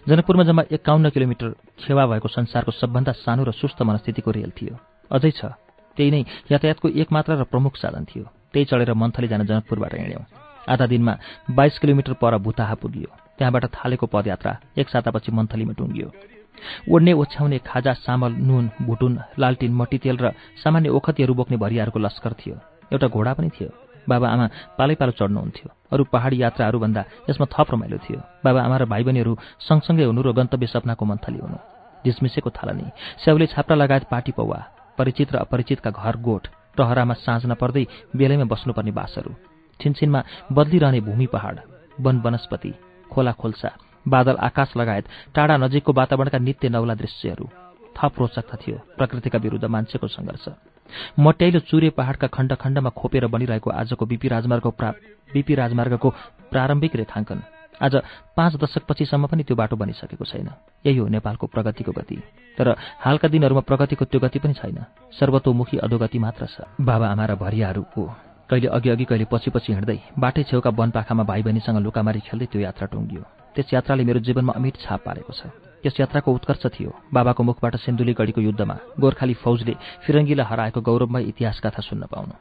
जनकपुरमा 0.07 0.43
जम्मा 0.43 0.63
एकाउन्न 0.71 1.09
किलोमिटर 1.09 1.49
खेवा 1.81 2.05
भएको 2.05 2.27
संसारको 2.27 2.71
सबभन्दा 2.71 3.11
सानो 3.25 3.43
र 3.49 3.51
सुस्त 3.51 3.81
मनस्थितिको 3.81 4.31
रेल 4.31 4.51
थियो। 4.53 4.77
अझै 5.09 5.31
छ 5.33 5.57
त्यही 5.97 6.09
नै 6.13 6.21
यातायातको 6.53 6.89
एकमात्र 7.01 7.41
र 7.41 7.43
प्रमुख 7.49 7.81
साधन 7.81 8.05
थियो। 8.05 8.25
त्यही 8.53 8.65
चढेर 8.69 8.93
मन्थली 8.93 9.27
जान 9.27 9.41
जनकपुरबाट 9.49 9.93
हिँड्यौँ। 9.97 10.42
आधा 10.69 10.85
दिनमा 10.87 11.13
बाइस 11.51 11.79
किलोमिटर 11.79 12.13
पर 12.13 12.37
भुताहा 12.37 12.75
पुगियो। 12.75 13.09
त्यहाँबाट 13.37 13.65
थालेको 13.65 14.05
पदयात्रा 14.07 14.51
एक 14.77 14.89
सातापछि 14.89 15.31
मन्थलीमा 15.31 15.73
टुङ्गियो। 15.73 16.07
ओड्ने 16.89 17.13
ओछ्याउने 17.13 17.57
खाजा 17.59 17.93
सामल 18.05 18.31
नुन 18.39 18.69
भुटुन 18.81 19.13
लालटिन 19.39 19.73
मट्टीतेल 19.73 20.17
र 20.17 20.31
सामान्य 20.63 20.89
ओखतीहरू 20.89 21.33
बोक्ने 21.33 21.57
भरियाहरूको 21.57 21.99
लस्कर 21.99 22.33
थियो। 22.39 22.55
एउटा 22.93 23.07
घोडा 23.07 23.33
पनि 23.33 23.49
थियो। 23.49 23.69
बाबा 24.07 24.27
आमा 24.29 24.45
पालै 24.77 24.95
पालो 24.95 25.11
चढ्नुहुन्थ्यो। 25.19 25.67
अरू 25.91 26.03
पहाडी 26.11 26.41
यात्राहरूभन्दा 26.43 27.01
यसमा 27.29 27.45
थप 27.51 27.67
रमाइलो 27.73 27.97
थियो। 27.97 28.19
बाबा 28.45 28.59
आमा 28.61 28.77
र 28.77 28.85
भाइ 28.85 29.03
बहिनीहरू 29.03 29.33
सँगसँगै 29.59 30.05
हुनु 30.05 30.21
र 30.21 30.31
गन्तव्य 30.31 30.67
सपनाको 30.67 31.03
मन्थली 31.05 31.39
हुनु। 31.39 31.57
झिसमिसेको 32.05 32.49
थालनी 32.49 32.85
स्याउले 33.23 33.47
छाप्रा 33.47 33.75
लगायत 33.75 34.03
पाटी 34.11 34.31
पौवा 34.31 34.59
परिचित 34.97 35.33
र 35.33 35.35
अपरिचितका 35.47 35.89
घर 35.89 36.15
गोठ 36.19 36.43
प्रहरामा 36.75 37.13
साँझ 37.15 37.45
नपर्दै 37.45 37.85
बेलैमा 38.15 38.45
बस्नुपर्ने 38.45 38.91
बासहरू। 38.91 39.52
छिनछिनमा 39.81 40.23
बदलिरहने 40.51 40.99
भूमि 41.01 41.25
पहाड 41.25 41.59
वन 41.99 42.21
वनस्पति 42.25 42.73
खोला 43.11 43.31
खोल्सा 43.31 43.71
बादल 44.05 44.35
आकाश 44.39 44.73
लगायत 44.77 45.05
टाढा 45.35 45.57
नजिकको 45.57 45.93
वातावरणका 45.93 46.37
नित्य 46.37 46.69
नौला 46.69 46.93
दृश्यहरू। 46.93 47.45
थप 47.95 48.13
रोचक 48.19 48.55
थियो 48.61 48.77
प्रकृतिका 48.97 49.39
विरुद्ध 49.39 49.65
मान्छेको 49.65 50.07
सङ्घर्ष। 50.07 50.45
मट्याइलो 51.19 51.59
चुरे 51.59 51.89
पहाडका 51.89 52.27
खण्ड 52.27 52.53
खण्डमा 52.53 52.89
खोपेर 52.89 53.27
बनिरहेको 53.27 53.69
आजको 53.71 54.05
बिपी 54.05 54.27
राजमार्गको 54.27 54.69
प्रा 54.69 54.89
बिपी 55.33 55.55
राजमार्गको 55.55 56.09
प्रारम्भिक 56.51 56.95
रेखाङ्कन। 56.95 57.39
आज 57.81 57.95
पाँच 58.37 58.53
दशकपछिसम्म 58.55 59.27
पनि 59.27 59.43
त्यो 59.43 59.55
बाटो 59.55 59.75
बनिसकेको 59.75 60.25
छैन। 60.25 60.49
यही 60.85 60.97
हो 60.97 61.07
नेपालको 61.07 61.47
प्रगतिको 61.47 61.91
गति। 61.91 62.17
तर 62.57 62.75
हालका 62.99 63.27
दिनहरूमा 63.27 63.61
प्रगतिको 63.61 64.05
त्यो 64.05 64.19
गति 64.19 64.39
पनि 64.39 64.53
छैन। 64.53 64.77
सर्वतोमुखी 65.19 65.77
अधोगति 65.77 66.19
मात्र 66.19 66.45
छ। 66.45 66.61
बाबा 66.81 67.07
आमा 67.07 67.25
र 67.25 67.35
भरियाहरूको 67.35 68.03
कहिले 68.49 68.67
अघि 68.67 68.89
अघि 68.89 69.05
कहिले 69.05 69.25
पछि 69.31 69.49
पछि 69.55 69.73
हिँड्दै 69.73 69.99
बाटै 70.19 70.43
छेउका 70.43 70.69
वनपाखामा 70.69 71.23
भाइ 71.23 71.41
बहिनीसँग 71.43 71.77
लुकामारी 71.79 72.19
खेल्दै 72.27 72.45
त्यो 72.51 72.61
यात्रा 72.61 72.85
टुङ्गियो। 72.91 73.23
त्यस 73.55 73.73
यात्राले 73.73 74.03
मेरो 74.03 74.19
जीवनमा 74.19 74.53
अमिट 74.53 74.75
छाप 74.83 74.99
पारेको 75.05 75.33
छ। 75.33 75.41
त्यस 75.83 75.99
यात्राको 75.99 76.29
उत्कर्ष 76.33 76.63
थियो। 76.75 76.91
बाबाको 77.13 77.41
मुखबाट 77.43 77.75
सिन्धुली 77.79 78.13
गढीको 78.19 78.41
युद्धमा 78.41 78.75
गोर्खाली 78.99 79.33
फौजले 79.43 79.73
फिरङ्गीलाई 80.03 80.47
हराएको 80.49 80.79
गौरवमय 80.81 81.23
इतिहास 81.31 81.59
कथा 81.63 81.81
सुन्न 81.81 82.03
पाउनु। 82.11 82.35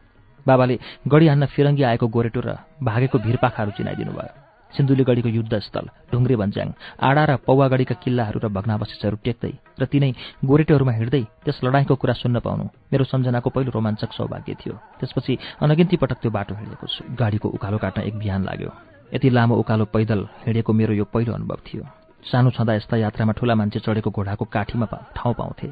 बाबाले 0.47 0.79
गढी 1.07 1.27
हान्न 1.29 1.47
फिरङ्गी 1.55 1.83
आएको 1.83 2.07
गोरेटो 2.07 2.41
र 2.43 2.59
भागेको 2.83 3.19
भिरपाखाहरू 3.19 3.71
चिनाइदिनु 3.79 4.13
भयो। 4.13 4.42
सिन्धुलीगढीको 4.77 5.29
युद्धस्थल 5.29 5.87
ढुङ्ग्रे 6.13 6.37
भन्ज्याङ 6.37 6.69
आडा 7.01 7.23
र 7.25 7.33
पौवागढीका 7.47 7.95
किल्लाहरू 8.03 8.39
र 8.45 8.49
भग्नावशेषहरू 8.49 9.17
टेक्दै 9.25 9.53
र 9.81 9.83
तिनै 9.93 10.11
गोरेटोहरूमा 10.45 10.93
हिँड्दै 10.93 11.23
त्यस 11.45 11.61
लडाइँको 11.65 11.95
कुरा 11.97 12.15
सुन्न 12.23 12.41
पाउनु 12.41 12.65
मेरो 12.93 13.05
सम्झनाको 13.05 13.49
पहिलो 13.51 13.71
रोमाञ्चक 13.77 14.11
सौभाग्य 14.13 14.53
थियो। 14.61 14.75
त्यसपछि 15.01 15.33
अनगिन्ती 15.63 15.97
पटक 15.97 16.19
त्यो 16.23 16.31
बाटो 16.31 16.55
हिँडेको 16.55 16.87
छु। 16.87 17.01
गाडीको 17.21 17.49
उकालो 17.57 17.79
काट्न 17.79 18.01
एक 18.09 18.15
बिहान 18.19 18.43
लाग्यो। 18.49 18.71
यति 19.15 19.29
लामो 19.31 19.55
उकालो 19.63 19.85
पैदल 19.93 20.21
हिँडेको 20.47 20.73
मेरो 20.73 20.93
यो 20.95 21.05
पहिलो 21.05 21.33
अनुभव 21.33 21.59
थियो। 21.67 21.85
सानो 22.23 22.51
छँदा 22.57 22.73
यस्ता 22.75 22.97
यात्रामा 22.97 23.33
ठुला 23.37 23.55
मान्छे 23.55 23.81
चढेको 23.85 24.11
घोडाको 24.11 24.45
काठीमा 24.47 24.87
ठाउँ 25.17 25.35
पाउँथे। 25.35 25.69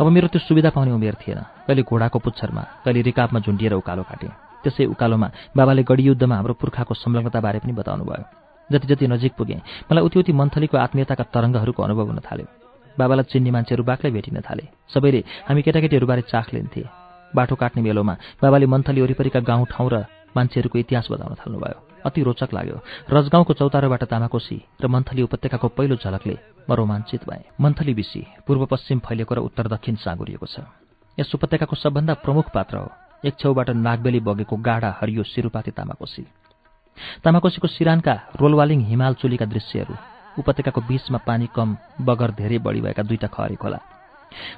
अब 0.00 0.06
मेरो 0.08 0.28
त्यो 0.28 0.40
सुविधा 0.42 0.70
पाउने 0.74 0.92
उमेर 0.92 1.14
थिएन। 1.22 1.40
कहिले 1.66 1.82
घोडाको 1.82 2.18
पुच्छरमा 2.18 2.62
कहिले 2.84 3.00
रिकापमा 3.08 3.38
झुन्डिएर 3.40 3.74
उकालो 3.78 4.02
काटेँ। 4.02 4.47
त्यसै 4.68 4.84
उकालोमा 4.92 5.28
बाबाले 5.56 5.82
गढी 5.88 6.02
युद्धमा 6.04 6.36
हाम्रो 6.36 6.60
पुर्खाको 6.60 6.94
संलग्नताबारे 6.94 7.58
पनि 7.64 7.72
बताउनु 7.72 8.04
भयो 8.04 8.24
जति 8.70 8.86
जति 8.86 9.06
नजिक 9.08 9.32
पुगेँ 9.32 9.60
मलाई 9.88 10.04
उति 10.04 10.18
उति 10.20 10.32
मन्थलीको 10.32 10.76
आत्मीयताका 10.76 11.24
तरङ्गहरूको 11.32 11.82
अनुभव 11.82 12.06
हुन 12.06 12.20
थाल्यो। 12.20 12.46
बाबालाई 12.96 13.24
चिन्ने 13.32 13.50
मान्छेहरू 13.50 13.82
बाक्लै 13.84 14.10
भेटिन 14.10 14.40
थाले। 14.44 14.64
सबैले 14.92 15.20
हामी 15.48 15.62
केटाकेटीहरूबारे 15.62 16.22
चाख 16.28 16.46
लिन्थे। 16.54 16.82
बाटो 17.32 17.54
काट्ने 17.54 17.82
बेलोमा 17.82 18.14
बाबाले 18.42 18.66
मन्थली 18.66 19.00
वरिपरिका 19.00 19.40
गाउँ 19.40 19.66
ठाउँ 19.72 19.88
र 19.88 19.96
मान्छेहरूको 20.36 20.78
इतिहास 20.78 21.06
बताउन 21.10 21.34
थाल्नुभयो। 21.40 21.78
अति 22.04 22.20
रोचक 22.22 22.50
लाग्यो। 22.52 22.76
रजगाउँको 23.08 23.52
चौतारोबाट 23.54 24.02
तामाकोशी 24.04 24.58
र 24.82 24.86
मन्थली 24.86 25.22
उपत्यकाको 25.22 25.68
पहिलो 25.68 25.96
झलकले 25.96 26.36
म 26.68 26.70
रोमाञ्चित 26.74 27.22
भएँ। 27.24 27.48
मन्थली 27.56 27.94
बिसी 27.94 28.20
पूर्व 28.44 28.66
पश्चिम 28.66 28.98
फैलिएको 29.00 29.34
र 29.34 29.40
उत्तर 29.48 29.66
दक्षिण 29.68 29.94
साँगुरिएको 29.96 30.46
छ। 30.46 30.68
यस 31.18 31.34
उपत्यकाको 31.34 31.74
सबभन्दा 31.74 32.14
प्रमुख 32.20 32.52
पात्र 32.52 32.76
हो। 32.76 33.07
एक 33.22 33.34
छेउबाट 33.34 33.70
नागबेली 33.76 34.20
बगेको 34.20 34.56
गाढा 34.58 34.90
हरियो 35.00 35.22
सिरुपाती 35.24 35.70
तामाकोशी 35.70 36.22
तामाकोशीको 37.24 37.68
सिरानका 37.68 38.14
रोलवालिङ 38.40 38.80
हिमाल 38.86 39.14
चुलीका 39.14 39.46
दृश्यहरू 39.46 39.94
उपत्यकाको 40.38 40.80
बीचमा 40.88 41.18
पानी 41.26 41.46
कम 41.50 41.76
बगर 42.00 42.30
धेरै 42.38 42.58
बढी 42.62 42.80
भएका 42.80 43.02
दुईटा 43.02 43.26
खहरी 43.26 43.56
खोला। 43.58 43.78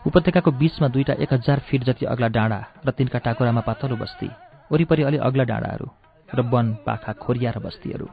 उपत्यकाको 0.07 0.51
बीचमा 0.61 0.89
दुईटा 0.89 1.13
एक 1.25 1.33
हजार 1.33 1.59
फिट 1.69 1.85
जति 1.85 2.05
अग्ला 2.13 2.29
डाँडा 2.29 2.61
र 2.87 2.91
तिनका 2.93 3.19
टाकुरामा 3.25 3.61
पातलो 3.65 3.97
बस्ती 3.97 4.29
वरिपरि 4.71 5.03
अलि 5.09 5.19
अग्ला 5.25 5.45
डाँडाहरू 5.49 5.87
र 6.29 6.41
वन 6.53 6.67
पाखा 6.87 7.13
खोरिया 7.17 7.51
र 7.51 7.59
बस्तीहरू। 7.65 8.07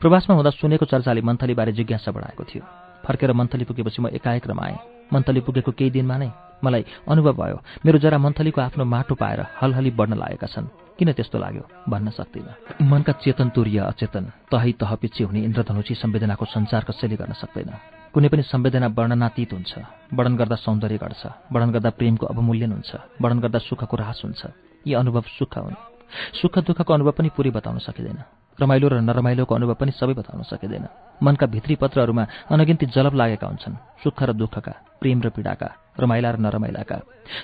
प्रवासमा 0.00 0.36
हुँदा 0.36 0.50
सुनेको 0.52 0.84
चर्चाले 0.84 1.20
मन्थलीबारे 1.24 1.72
जिज्ञासा 1.72 2.10
बढाएको 2.12 2.44
थियो। 2.44 2.64
फर्केर 3.04 3.32
मन्थली 3.32 3.64
पुगेपछि 3.64 4.02
म 4.02 4.12
एकाएक 4.12 4.46
रमाएँ। 4.46 4.78
मन्थली 5.12 5.40
पुगेको 5.40 5.72
केही 5.72 5.90
दिनमा 5.96 6.16
नै 6.18 6.30
मलाई 6.64 6.84
अनुभव 7.08 7.32
भयो। 7.32 7.56
मेरो 7.86 7.98
जरा 7.98 8.18
मन्थलीको 8.18 8.60
आफ्नो 8.60 8.84
माटो 8.84 9.14
पाएर 9.14 9.40
हलहली 9.62 9.90
बढ्न 9.90 10.14
लागेका 10.14 10.46
छन्। 10.46 10.66
किन 10.98 11.12
त्यस्तो 11.12 11.38
लाग्यो 11.38 11.64
भन्न 11.88 12.10
सक्दिनँ। 12.10 12.86
मनका 12.88 13.12
चेतन 13.12 13.48
तुर्य 13.48 13.78
अचेतन 13.78 14.24
तहै 14.50 14.72
तहपिच्छे 14.72 15.24
हुने 15.24 15.40
इन्द्रधनुषी 15.40 15.94
संवेदनाको 15.94 16.44
सञ्चार 16.44 16.84
कसैले 16.84 17.16
गर्न 17.16 17.32
सक्दैन। 17.32 17.70
कुनै 18.14 18.28
पनि 18.28 18.42
संवेदना 18.42 18.86
वर्णनातीत 18.86 19.52
हुन्छ। 19.52 19.72
वर्णन 20.14 20.36
गर्दा 20.36 20.56
सौन्दर्य 20.56 20.96
घट्छ। 20.96 21.26
वर्णन 21.52 21.70
गर्दा 21.72 21.90
प्रेमको 21.90 22.26
अवमूल्यन 22.26 22.72
हुन्छ। 22.72 22.90
वर्णन 23.20 23.38
गर्दा 23.40 23.58
सुखको 23.58 23.96
ह्रास 23.96 24.22
हुन्छ। 24.24 24.42
यी 24.86 24.94
अनुभव 24.94 25.24
सुख 25.38 25.58
हुन्। 25.58 25.95
सुख 26.10 26.58
दुःखको 26.58 26.92
अनुभव 26.94 27.12
पनि 27.12 27.28
पुरै 27.36 27.50
बताउन 27.50 27.78
सकिँदैन। 27.78 28.18
रमाइलो 28.58 28.88
र 28.88 28.94
नरमाइलोको 29.00 29.54
अनुभव 29.54 29.74
पनि 29.74 29.92
सबै 29.92 30.14
बताउन 30.14 30.42
सकिँदैन। 30.42 30.86
मनका 31.22 31.46
भित्री 31.46 31.74
पत्रहरूमा 31.76 32.24
अनगिन्ती 32.50 32.86
जलप 32.86 33.14
लागेका 33.14 33.46
हुन्छन्। 33.46 33.76
सुख 34.02 34.22
र 34.22 34.32
दुःखका 34.32 34.72
प्रेम 35.00 35.18
र 35.22 35.28
पीडाका 35.28 35.68
रमाइला 36.00 36.30
र 36.30 36.36
नरमाइलाका। 36.38 36.96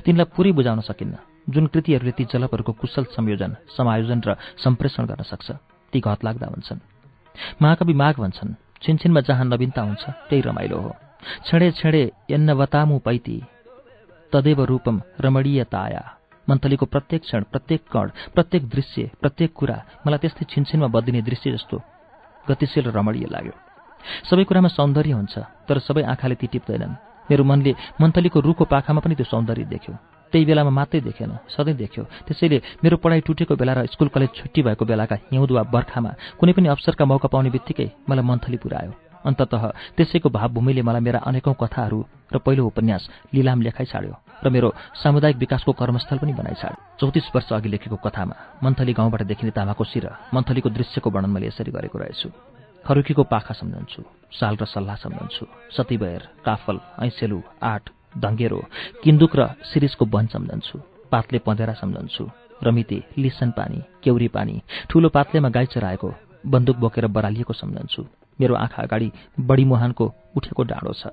तिनलाई 0.04 0.26
पुरै 0.36 0.52
बुझाउन 0.52 0.80
सकिन्न। 0.80 1.16
जुन 1.50 1.66
कृतिहरूले 1.66 2.12
ती 2.14 2.24
जलपहरूको 2.24 2.72
कुशल 2.72 3.04
संयोजन 3.12 3.56
समायोजन 3.76 4.20
र 4.24 4.30
सम्प्रेषण 4.62 5.04
गर्न 5.04 5.22
सक्छ 5.22 5.50
ती 5.92 5.98
घत 6.00 6.24
लाग्दा 6.24 6.46
हुन्छन्। 6.46 6.80
महाकवि 7.62 7.92
माघ 7.92 8.14
भन्छन् 8.14 8.54
छिनछिनमा 8.82 9.20
जहाँ 9.20 9.44
नवीनता 9.44 9.82
हुन्छ 9.82 10.04
त्यही 10.30 10.42
रमाइलो 10.42 10.78
हो। 10.78 10.92
छेडे 11.46 11.70
छेडे 11.70 12.02
एन्न 12.30 12.50
वतामु 12.52 12.98
पैती 12.98 13.36
तदेव 14.32 14.64
रूपम 14.64 14.96
रमणीयताया। 15.20 16.21
मन्थलीको 16.48 16.86
प्रत्येक 16.86 17.22
क्षण 17.22 17.42
प्रत्येक 17.52 17.80
कण 17.92 18.06
प्रत्येक 18.34 18.62
दृश्य 18.68 19.02
प्रत्येक 19.20 19.50
कुरा 19.54 19.76
मलाई 20.06 20.18
त्यस्तै 20.22 20.44
छिनछिनमा 20.50 20.88
बद्दिने 20.94 21.20
दृश्य 21.22 21.52
जस्तो 21.54 21.76
गतिशील 22.46 22.86
र 22.86 22.96
रमणीय 22.98 23.26
लाग्यो। 23.30 23.54
सबै 24.28 24.44
कुरामा 24.44 24.68
सौन्दर्य 24.68 25.12
हुन्छ 25.14 25.34
तर 25.68 25.78
सबै 25.78 26.02
आँखाले 26.02 26.34
ती 26.34 26.46
टिप्दैनन्। 26.52 26.98
मेरो 27.30 27.44
मनले 27.44 27.72
मन्थलीको 28.02 28.38
रुखको 28.42 28.64
पाखामा 28.66 29.00
पनि 29.00 29.14
त्यो 29.14 29.30
सौन्दर्य 29.30 29.64
देख्यो। 29.70 29.94
त्यही 30.32 30.44
बेलामा 30.44 30.72
मात्रै 30.74 31.00
देखेन 31.06 31.32
सधैँ 31.54 31.76
देख्यो। 31.76 32.02
त्यसैले 32.26 32.58
मेरो 32.82 32.96
पढाइ 32.98 33.20
टुटेको 33.22 33.54
बेला 33.54 33.72
र 33.72 33.86
स्कुल 33.86 34.08
कलेज 34.10 34.30
छुट्टी 34.34 34.60
भएको 34.66 34.84
बेलाका 34.84 35.16
हिउँद 35.30 35.50
वा 35.54 35.62
बर्खामा 35.70 36.10
कुनै 36.40 36.52
पनि 36.56 36.68
अवसरका 36.74 37.04
मौका 37.04 37.28
पाउने 37.30 37.50
बित्तिकै 37.54 37.88
मलाई 38.10 38.24
मन्थली 38.26 38.58
पुऱ्यायो। 38.58 38.92
अन्तत 39.22 39.54
त्यसैको 39.96 40.28
भावभूमिले 40.28 40.82
मलाई 40.82 41.02
मेरा 41.06 41.18
अनेकौँ 41.22 41.54
कथाहरू 41.54 42.00
र 42.32 42.36
पहिलो 42.42 42.66
उपन्यास 42.66 43.02
लिलाम 43.30 43.58
लेखाइ 43.62 43.86
छाड्यो। 43.86 44.14
र 44.44 44.50
मेरो 44.50 44.68
सामुदायिक 45.02 45.36
विकासको 45.36 45.72
कर्मस्थल 45.72 46.18
पनि 46.18 46.32
बनाइछाड्यो 46.32 46.98
चौतिस 47.00 47.26
वर्ष 47.34 47.52
अघि 47.52 47.68
लेखेको 47.68 47.96
कथामा 47.96 48.36
मन्थली 48.64 48.92
गाउँबाट 48.92 49.22
देखिने 49.22 49.50
तामाकोसी 49.54 50.00
र 50.00 50.06
मन्थलीको 50.34 50.68
दृश्यको 50.70 51.10
वर्णन 51.10 51.30
मैले 51.30 51.46
यसरी 51.46 51.70
गरेको 51.70 51.98
रहेछु। 51.98 52.28
खरुकीको 52.84 53.22
पाखा 53.24 53.54
सम्झन्छु 53.54 54.02
साल 54.38 54.54
र 54.56 54.64
सल्लाह 54.66 54.96
सम्झन्छु 55.04 55.44
सतीबयर 55.76 56.22
काफल 56.44 56.76
ऐसेलु 57.06 57.38
आठ 57.62 57.90
धङ्गेरो 58.18 58.60
किन्दुक 59.04 59.32
र 59.36 59.42
सिरिसको 59.70 60.04
वन 60.04 60.26
सम्झन्छु 60.34 60.78
पातले 61.12 61.38
पँधेरा 61.46 61.74
सम्झन्छु 61.78 62.24
रमिते 62.62 62.98
लिसन 63.18 63.50
पानी 63.50 63.78
केउरी 64.02 64.28
पानी 64.28 64.54
ठूलो 64.90 65.08
पातलेमा 65.08 65.48
गाई 65.48 65.66
चराएको 65.74 66.10
बन्दुक 66.46 66.76
बोकेर 66.76 67.06
बरालिएको 67.06 67.52
सम्झन्छु। 67.52 68.02
मेरो 68.38 68.54
आँखा 68.54 68.82
अगाडि 68.82 69.08
बढी 69.40 69.64
मुहानको 69.64 70.04
उठेको 70.36 70.62
डाँडो 70.62 70.92
छ। 70.92 71.06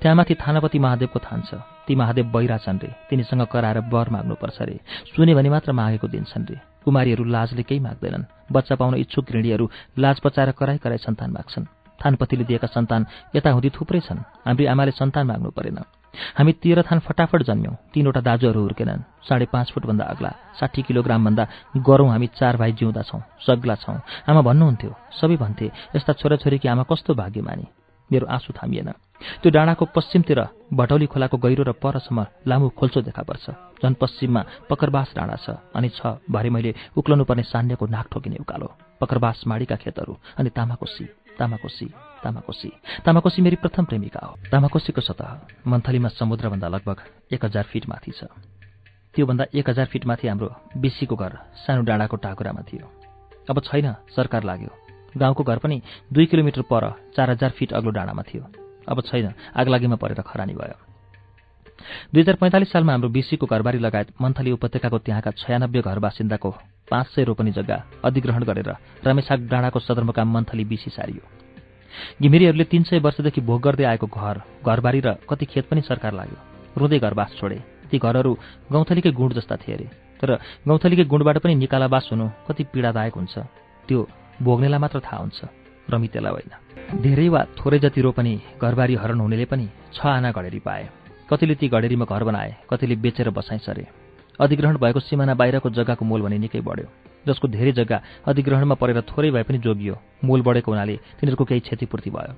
त्यहाँमाथि 0.00 0.34
थानापति 0.34 0.78
महादेवको 0.78 1.18
थान 1.18 1.40
छ। 1.48 1.54
ती 1.86 1.94
महादेव 1.94 2.26
बहिरा 2.30 2.56
छन् 2.58 2.80
रे। 2.80 2.90
तिनीसँग 3.10 3.46
कराएर 3.52 3.78
वर 3.92 4.08
माग्नुपर्छ 4.10 4.62
रे। 4.62 4.80
सुने 5.12 5.34
भने 5.34 5.50
मात्र 5.50 5.72
मागेको 5.72 6.08
दिन्छन् 6.08 6.46
रे। 6.50 6.56
कुमारीहरू 6.84 7.24
लाजले 7.24 7.62
केही 7.62 7.80
माग्दैनन्। 7.80 8.52
बच्चा 8.52 8.74
पाउन 8.76 8.94
इच्छुक 8.94 9.24
गृहिणीहरू 9.24 9.70
लाज 9.98 10.20
पचाएर 10.20 10.50
कराई 10.52 10.78
कराई 10.78 10.98
सन्तान 10.98 11.30
माग्छन्। 11.30 11.64
थानपतिले 12.00 12.44
दिएका 12.44 12.66
सन्तान 12.66 13.06
यताहुँदी 13.36 13.70
थुप्रै 13.70 14.00
छन्। 14.00 14.18
हाम्री 14.46 14.64
आमाले 14.66 14.90
सन्तान 14.90 15.26
माग्नु 15.26 15.50
परेन। 15.50 15.78
हामी 16.38 16.52
तेह्र 16.62 16.82
थान 16.82 16.98
फटाफट 17.00 17.42
जन्म्यौँ। 17.42 17.74
तीनवटा 17.92 18.20
दाजुहरू 18.20 18.60
हुर्केनन्। 18.60 19.04
साढे 19.26 19.46
पाँच 19.50 19.72
फुटभन्दा 19.72 20.04
अग्ला 20.04 20.30
साठी 20.60 20.82
किलोग्रामभन्दा 20.82 21.44
गरौँ 21.82 22.10
हामी 22.10 22.26
चार 22.38 22.56
भाइ 22.56 22.72
जिउँदा 22.72 23.02
छौँ 23.02 23.22
सग्ला 23.40 23.74
छौँ। 23.74 23.98
आमा 24.28 24.40
भन्नुहुन्थ्यो 24.40 24.92
सबै 25.20 25.36
भन्थे 25.36 25.66
यस्ता 25.96 26.12
छोराछोरीकी 26.12 26.68
आमा 26.68 26.82
कस्तो 26.86 27.14
भाग्यमानी। 27.14 27.66
मेरो 28.10 28.26
आँसु 28.26 28.52
थामिएन। 28.52 28.92
त्यो 29.42 29.50
डाँडाको 29.50 29.84
पश्चिमतिर 29.96 30.40
भटौली 30.72 31.06
खोलाको 31.06 31.36
गहिरो 31.38 31.62
र 31.64 31.72
परसम्म 31.76 32.26
लामो 32.48 32.68
खोल्चो 32.78 33.00
देखा 33.08 33.22
पर्छ। 33.22 33.44
झन् 33.82 34.00
पश्चिममा 34.00 34.42
पकरबास 34.70 35.12
डाँडा 35.16 35.36
छ 35.44 35.46
अनि 35.74 35.88
छ 35.88 36.18
भरे 36.30 36.50
मैले 36.50 36.74
उक्लनु 36.96 37.24
पर्ने 37.24 37.42
सान्यको 37.44 37.86
नाक 37.86 38.06
ठोकिने 38.12 38.36
उकालो। 38.40 38.68
पकरबास 39.00 39.42
माडीका 39.46 39.76
खेतहरू 39.76 40.14
अनि 40.38 40.50
तामाकोसी 40.50 41.04
तामाकोसी 41.38 41.86
तामाकोसी। 42.22 42.70
तामाकोसी 43.04 43.42
मेरी 43.42 43.56
प्रथम 43.56 43.84
प्रेमिका 43.84 44.20
हो। 44.22 44.34
तामाकोसीको 44.50 45.00
सतह 45.00 45.28
मन्थलीमा 45.66 46.08
समुद्रभन्दा 46.08 46.68
लगभग 46.68 46.98
एक 47.32 47.44
हजार 47.44 47.64
फिट 47.70 47.88
माथि 47.88 48.12
छ। 48.12 48.30
त्योभन्दा 49.14 49.44
एक 49.54 49.70
हजार 49.70 49.86
फिट 49.86 50.06
माथि 50.06 50.28
हाम्रो 50.28 50.48
बिसीको 50.78 51.16
घर 51.16 51.32
सानो 51.66 51.82
डाँडाको 51.82 52.16
टाकुरामा 52.16 52.62
थियो। 52.66 52.86
अब 53.50 53.60
छैन 53.60 53.94
सरकार 54.16 54.42
लाग्यो। 54.44 54.70
गाउँको 55.14 55.42
घर 55.44 55.58
पनि 55.58 55.82
दुई 56.12 56.26
किलोमिटर 56.26 56.62
पर 56.62 56.90
चार 57.16 57.30
हजार 57.30 57.50
फिट 57.50 57.72
अग्लो 57.72 57.90
डाँडामा 57.90 58.22
थियो। 58.22 58.63
अब 58.88 59.00
छैन। 59.02 59.32
आगलागीमा 59.56 59.96
परेर 59.96 60.20
खरानी 60.22 60.54
भयो। 60.54 60.78
दुई 62.14 62.22
हजार 62.22 62.36
पैँतालिस 62.36 62.72
सालमा 62.72 62.92
हाम्रो 62.92 63.08
बिसीको 63.08 63.46
घरबारी 63.46 63.78
लगायत 63.78 64.08
मन्थली 64.20 64.50
उपत्यकाको 64.52 64.98
त्यहाँका 64.98 65.30
छयानब्बे 65.36 65.80
घर 65.82 65.98
बासिन्दाको 65.98 66.50
पाँच 66.90 67.06
सय 67.08 67.24
रोपनी 67.24 67.52
जग्गा 67.52 67.78
अधिग्रहण 68.04 68.42
गरेर 68.44 68.70
रमेसाग 69.04 69.48
डाँडाको 69.50 69.78
सदरमुकाम 69.80 70.28
मन्थली 70.32 70.64
बिसी 70.64 70.90
सारियो। 70.90 71.22
घिमिरीहरूले 72.22 72.64
तीन 72.64 72.82
सय 72.82 72.98
वर्षदेखि 72.98 73.40
भोग 73.40 73.60
गर्दै 73.62 73.84
आएको 73.84 74.06
घर 74.06 74.36
घरबारी 74.64 75.00
र 75.00 75.14
कति 75.28 75.46
खेत 75.46 75.68
पनि 75.68 75.80
सरकार 75.82 76.12
लाग्यो। 76.14 76.38
रुँदै 76.78 76.98
घरबास 76.98 77.36
छोडे। 77.38 77.58
ती 77.90 77.98
घरहरू 77.98 78.32
गौँथलीकै 78.72 79.10
गुण 79.12 79.32
जस्ता 79.34 79.56
थिए 79.56 79.74
अरे 79.74 79.86
तर 80.20 80.30
गौँथलीकै 80.66 81.04
गुणबाट 81.04 81.38
पनि 81.38 81.54
निकालाबास 81.54 82.08
हुनु 82.12 82.26
कति 82.48 82.62
पीडादायक 82.72 83.14
हुन्छ 83.14 83.34
त्यो 83.88 84.00
भोग्नेलाई 84.42 84.80
मात्र 84.80 85.00
थाहा 85.04 85.20
हुन्छ। 85.20 85.38
रमितेलाई 85.90 86.32
होइन। 86.32 86.52
धेरै 87.02 87.28
वा 87.28 87.40
थोरै 87.58 87.78
जति 87.78 88.00
रोपनी 88.00 88.34
घरबारी 88.62 88.94
हरण 88.94 89.18
हुनेले 89.20 89.44
पनि 89.44 89.66
छ 89.92 90.06
आना 90.06 90.30
घडेरी 90.32 90.60
पाए। 90.60 90.88
कतिले 91.30 91.54
ती 91.54 91.68
घडेरीमा 91.68 92.04
घर 92.04 92.22
बनाए 92.24 92.50
कतिले 92.70 92.94
बेचेर 92.96 93.30
बसाइ 93.30 93.58
सरे। 93.58 93.86
अधिग्रहण 94.40 94.76
भएको 94.76 95.00
सिमाना 95.00 95.34
बाहिरको 95.34 95.70
जग्गाको 95.70 96.04
मोल 96.04 96.22
भने 96.22 96.38
निकै 96.38 96.60
बढ्यो। 96.60 96.88
जसको 97.26 97.48
धेरै 97.48 97.72
जग्गा 97.72 97.98
अधिग्रहणमा 98.26 98.74
परेर 98.74 99.00
थोरै 99.08 99.30
भए 99.30 99.42
पनि 99.42 99.58
जोगियो। 99.58 99.94
मोल 100.24 100.40
बढेको 100.42 100.70
हुनाले 100.72 100.96
तिनीहरूको 101.18 101.44
केही 101.44 101.60
क्षतिपूर्ति 101.60 102.10
भयो। 102.10 102.32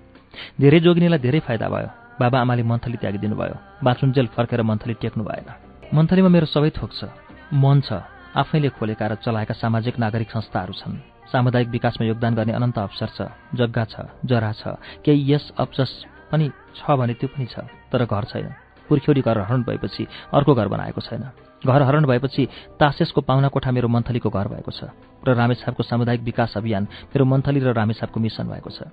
धेरै 0.61 0.81
जोगिनेलाई 0.81 1.19
धेरै 1.19 1.41
फाइदा 1.41 1.67
भयो। 1.69 1.89
बाबा 2.21 2.39
आमाले 2.41 2.63
मन्थली 2.63 2.97
त्यागिदिनु 3.03 3.37
भयो। 3.37 3.57
बाँचुन्जेल 3.83 4.27
फर्केर 4.37 4.63
मन्थली 4.63 4.95
टेक्नु 5.03 5.25
भएन। 5.25 5.49
मन्थलीमा 5.95 6.29
मेरो 6.29 6.47
सबै 6.47 6.71
थोक 6.71 6.91
छ। 6.93 7.11
मन 7.53 7.81
छ। 7.81 8.05
आफैले 8.37 8.69
खोलेका 8.77 9.07
र 9.07 9.15
चलाएका 9.25 9.55
सामाजिक 9.57 9.99
नागरिक 9.99 10.31
संस्थाहरू 10.31 10.73
छन्। 10.73 11.16
सामुदायिक 11.33 11.69
विकासमा 11.69 12.07
योगदान 12.07 12.35
गर्ने 12.35 12.53
अनन्त 12.53 12.79
अवसर 12.79 13.09
छ 13.17 13.19
जग्गा 13.55 13.85
छ 13.85 13.95
जरा 14.25 14.53
छ 14.53 14.63
केही 15.05 15.33
यस 15.33 15.53
अवसर 15.59 15.87
पनि 16.31 16.51
छ 16.77 16.91
भने 16.91 17.15
त्यो 17.15 17.29
पनि 17.35 17.47
छ 17.47 17.67
तर 17.93 18.05
घर 18.05 18.25
छैन। 18.31 18.49
पुर्ख्यौरी 18.89 19.21
घर 19.21 19.39
हरण 19.41 19.63
भएपछि 19.67 20.07
अर्को 20.33 20.55
घर 20.55 20.69
बनाएको 20.69 21.01
छैन। 21.01 21.23
घर 21.67 21.83
हरण 21.83 22.07
भएपछि 22.07 22.43
तासेसको 22.79 23.21
पाहुना 23.21 23.49
कोठा 23.51 23.71
मेरो 23.71 23.89
मन्थलीको 23.89 24.31
घर 24.31 24.47
भएको 24.49 24.71
छ 24.71 24.91
र 25.27 25.35
रामेछापको 25.35 25.83
सामुदायिक 25.83 26.23
विकास 26.23 26.57
अभियान 26.57 26.85
मेरो 27.11 27.25
मन्थली 27.25 27.61
र 27.61 27.75
रामेछापको 27.75 28.21
मिसन 28.21 28.47
भएको 28.47 28.71
छ। 28.71 28.87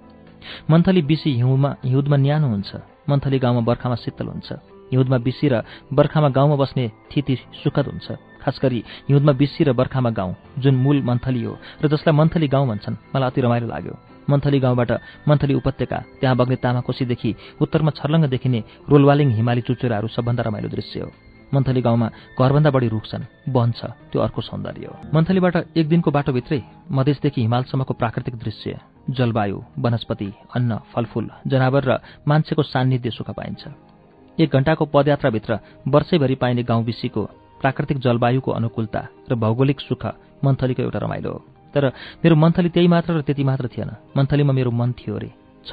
मन्थली 0.70 1.02
बिसी 1.06 1.30
हिउँमा 1.38 1.76
हिउँदमा 1.86 2.18
न्यानो 2.18 2.48
हुन्छ। 2.50 2.72
मन्थली 3.10 3.38
गाउँमा 3.40 3.62
बर्खामा 3.62 3.96
शीतल 3.96 4.28
हुन्छ। 4.28 4.73
हिउँदमा 4.94 5.18
बिसी 5.26 5.48
र 5.50 5.64
बर्खामा 5.90 6.30
गाउँमा 6.30 6.56
बस्ने 6.62 6.86
थिति 7.10 7.36
सुखद 7.64 7.86
हुन्छ। 7.90 8.08
खास 8.44 8.60
गरी 8.62 8.80
हिउँदमा 9.10 9.34
बिसी 9.42 9.64
र 9.64 9.74
बर्खामा 9.74 10.10
गाउँ 10.14 10.36
जुन 10.62 10.76
मूल 10.76 11.02
मन्थली 11.02 11.44
हो 11.44 11.58
र 11.82 11.88
जसलाई 11.90 12.14
मन्थली 12.14 12.48
गाउँ 12.48 12.68
भन्छन् 12.68 13.02
मलाई 13.16 13.28
अति 13.30 13.42
रमाइलो 13.42 13.68
लाग्यो। 13.68 13.94
मन्थली 14.30 14.60
गाउँबाट 14.60 14.92
मन्थली 15.28 15.54
उपत्यका 15.54 15.98
त्यहाँ 16.20 16.36
बग्ने 16.38 16.56
तामाकोसीदेखि 16.64 17.36
उत्तरमा 17.62 17.92
छर्लङ्ग 17.92 18.26
देखिने 18.30 18.60
रोलवालिङ 18.88 19.30
हिमाली 19.36 19.62
चुचुराहरू 19.68 20.08
सबभन्दा 20.08 20.44
रमाइलो 20.44 20.70
दृश्य 20.70 21.00
हो। 21.00 21.12
मन्थली 21.54 21.82
गाउँमा 21.82 22.08
घरभन्दा 22.40 22.70
बढी 22.72 22.88
रुख 22.88 23.06
छन् 23.06 23.28
वन 23.52 23.72
छ 23.72 23.92
त्यो 24.12 24.22
अर्को 24.22 24.42
सौन्दर्य 24.42 24.86
हो। 24.88 24.96
मन्थलीबाट 25.14 25.56
एक 25.78 25.86
दिनको 25.88 26.12
बाटोभित्रै 26.12 26.62
मधेसदेखि 26.92 27.42
हिमालसम्मको 27.42 27.94
प्राकृतिक 27.94 28.36
दृश्य 28.36 28.80
जलवायु 29.12 29.58
वनस्पति 29.78 30.30
अन्न 30.56 30.72
फलफूल 30.92 31.30
जनावर 31.48 31.84
र 31.84 31.92
मान्छेको 32.28 32.64
सान्निध्य 32.64 33.10
सुख 33.12 33.30
पाइन्छ। 33.32 33.93
एक 34.40 34.50
घण्टाको 34.50 34.86
पदयात्राभित्र 34.86 35.60
वर्षैभरि 35.88 36.36
पाइने 36.36 36.64
गाउँ 36.64 36.84
बिसीको 36.84 37.24
प्राकृतिक 37.62 37.98
जलवायुको 38.00 38.52
अनुकूलता 38.52 39.02
र 39.30 39.36
भौगोलिक 39.36 39.80
सुख 39.80 40.06
मन्थलीको 40.44 40.82
एउटा 40.84 41.00
रमाइलो 41.00 41.32
हो। 41.32 41.40
तर 41.74 41.84
मेरो 42.24 42.36
मन्थली 42.36 42.70
त्यही 42.70 42.88
मात्र 42.88 43.14
र 43.14 43.22
त्यति 43.22 43.44
मात्र 43.44 43.68
थिएन। 43.68 43.92
मन्थलीमा 44.18 44.54
मेरो 44.54 44.72
मन 44.72 44.92
थियो 44.94 45.18
रे 45.18 45.32
छ। 45.66 45.72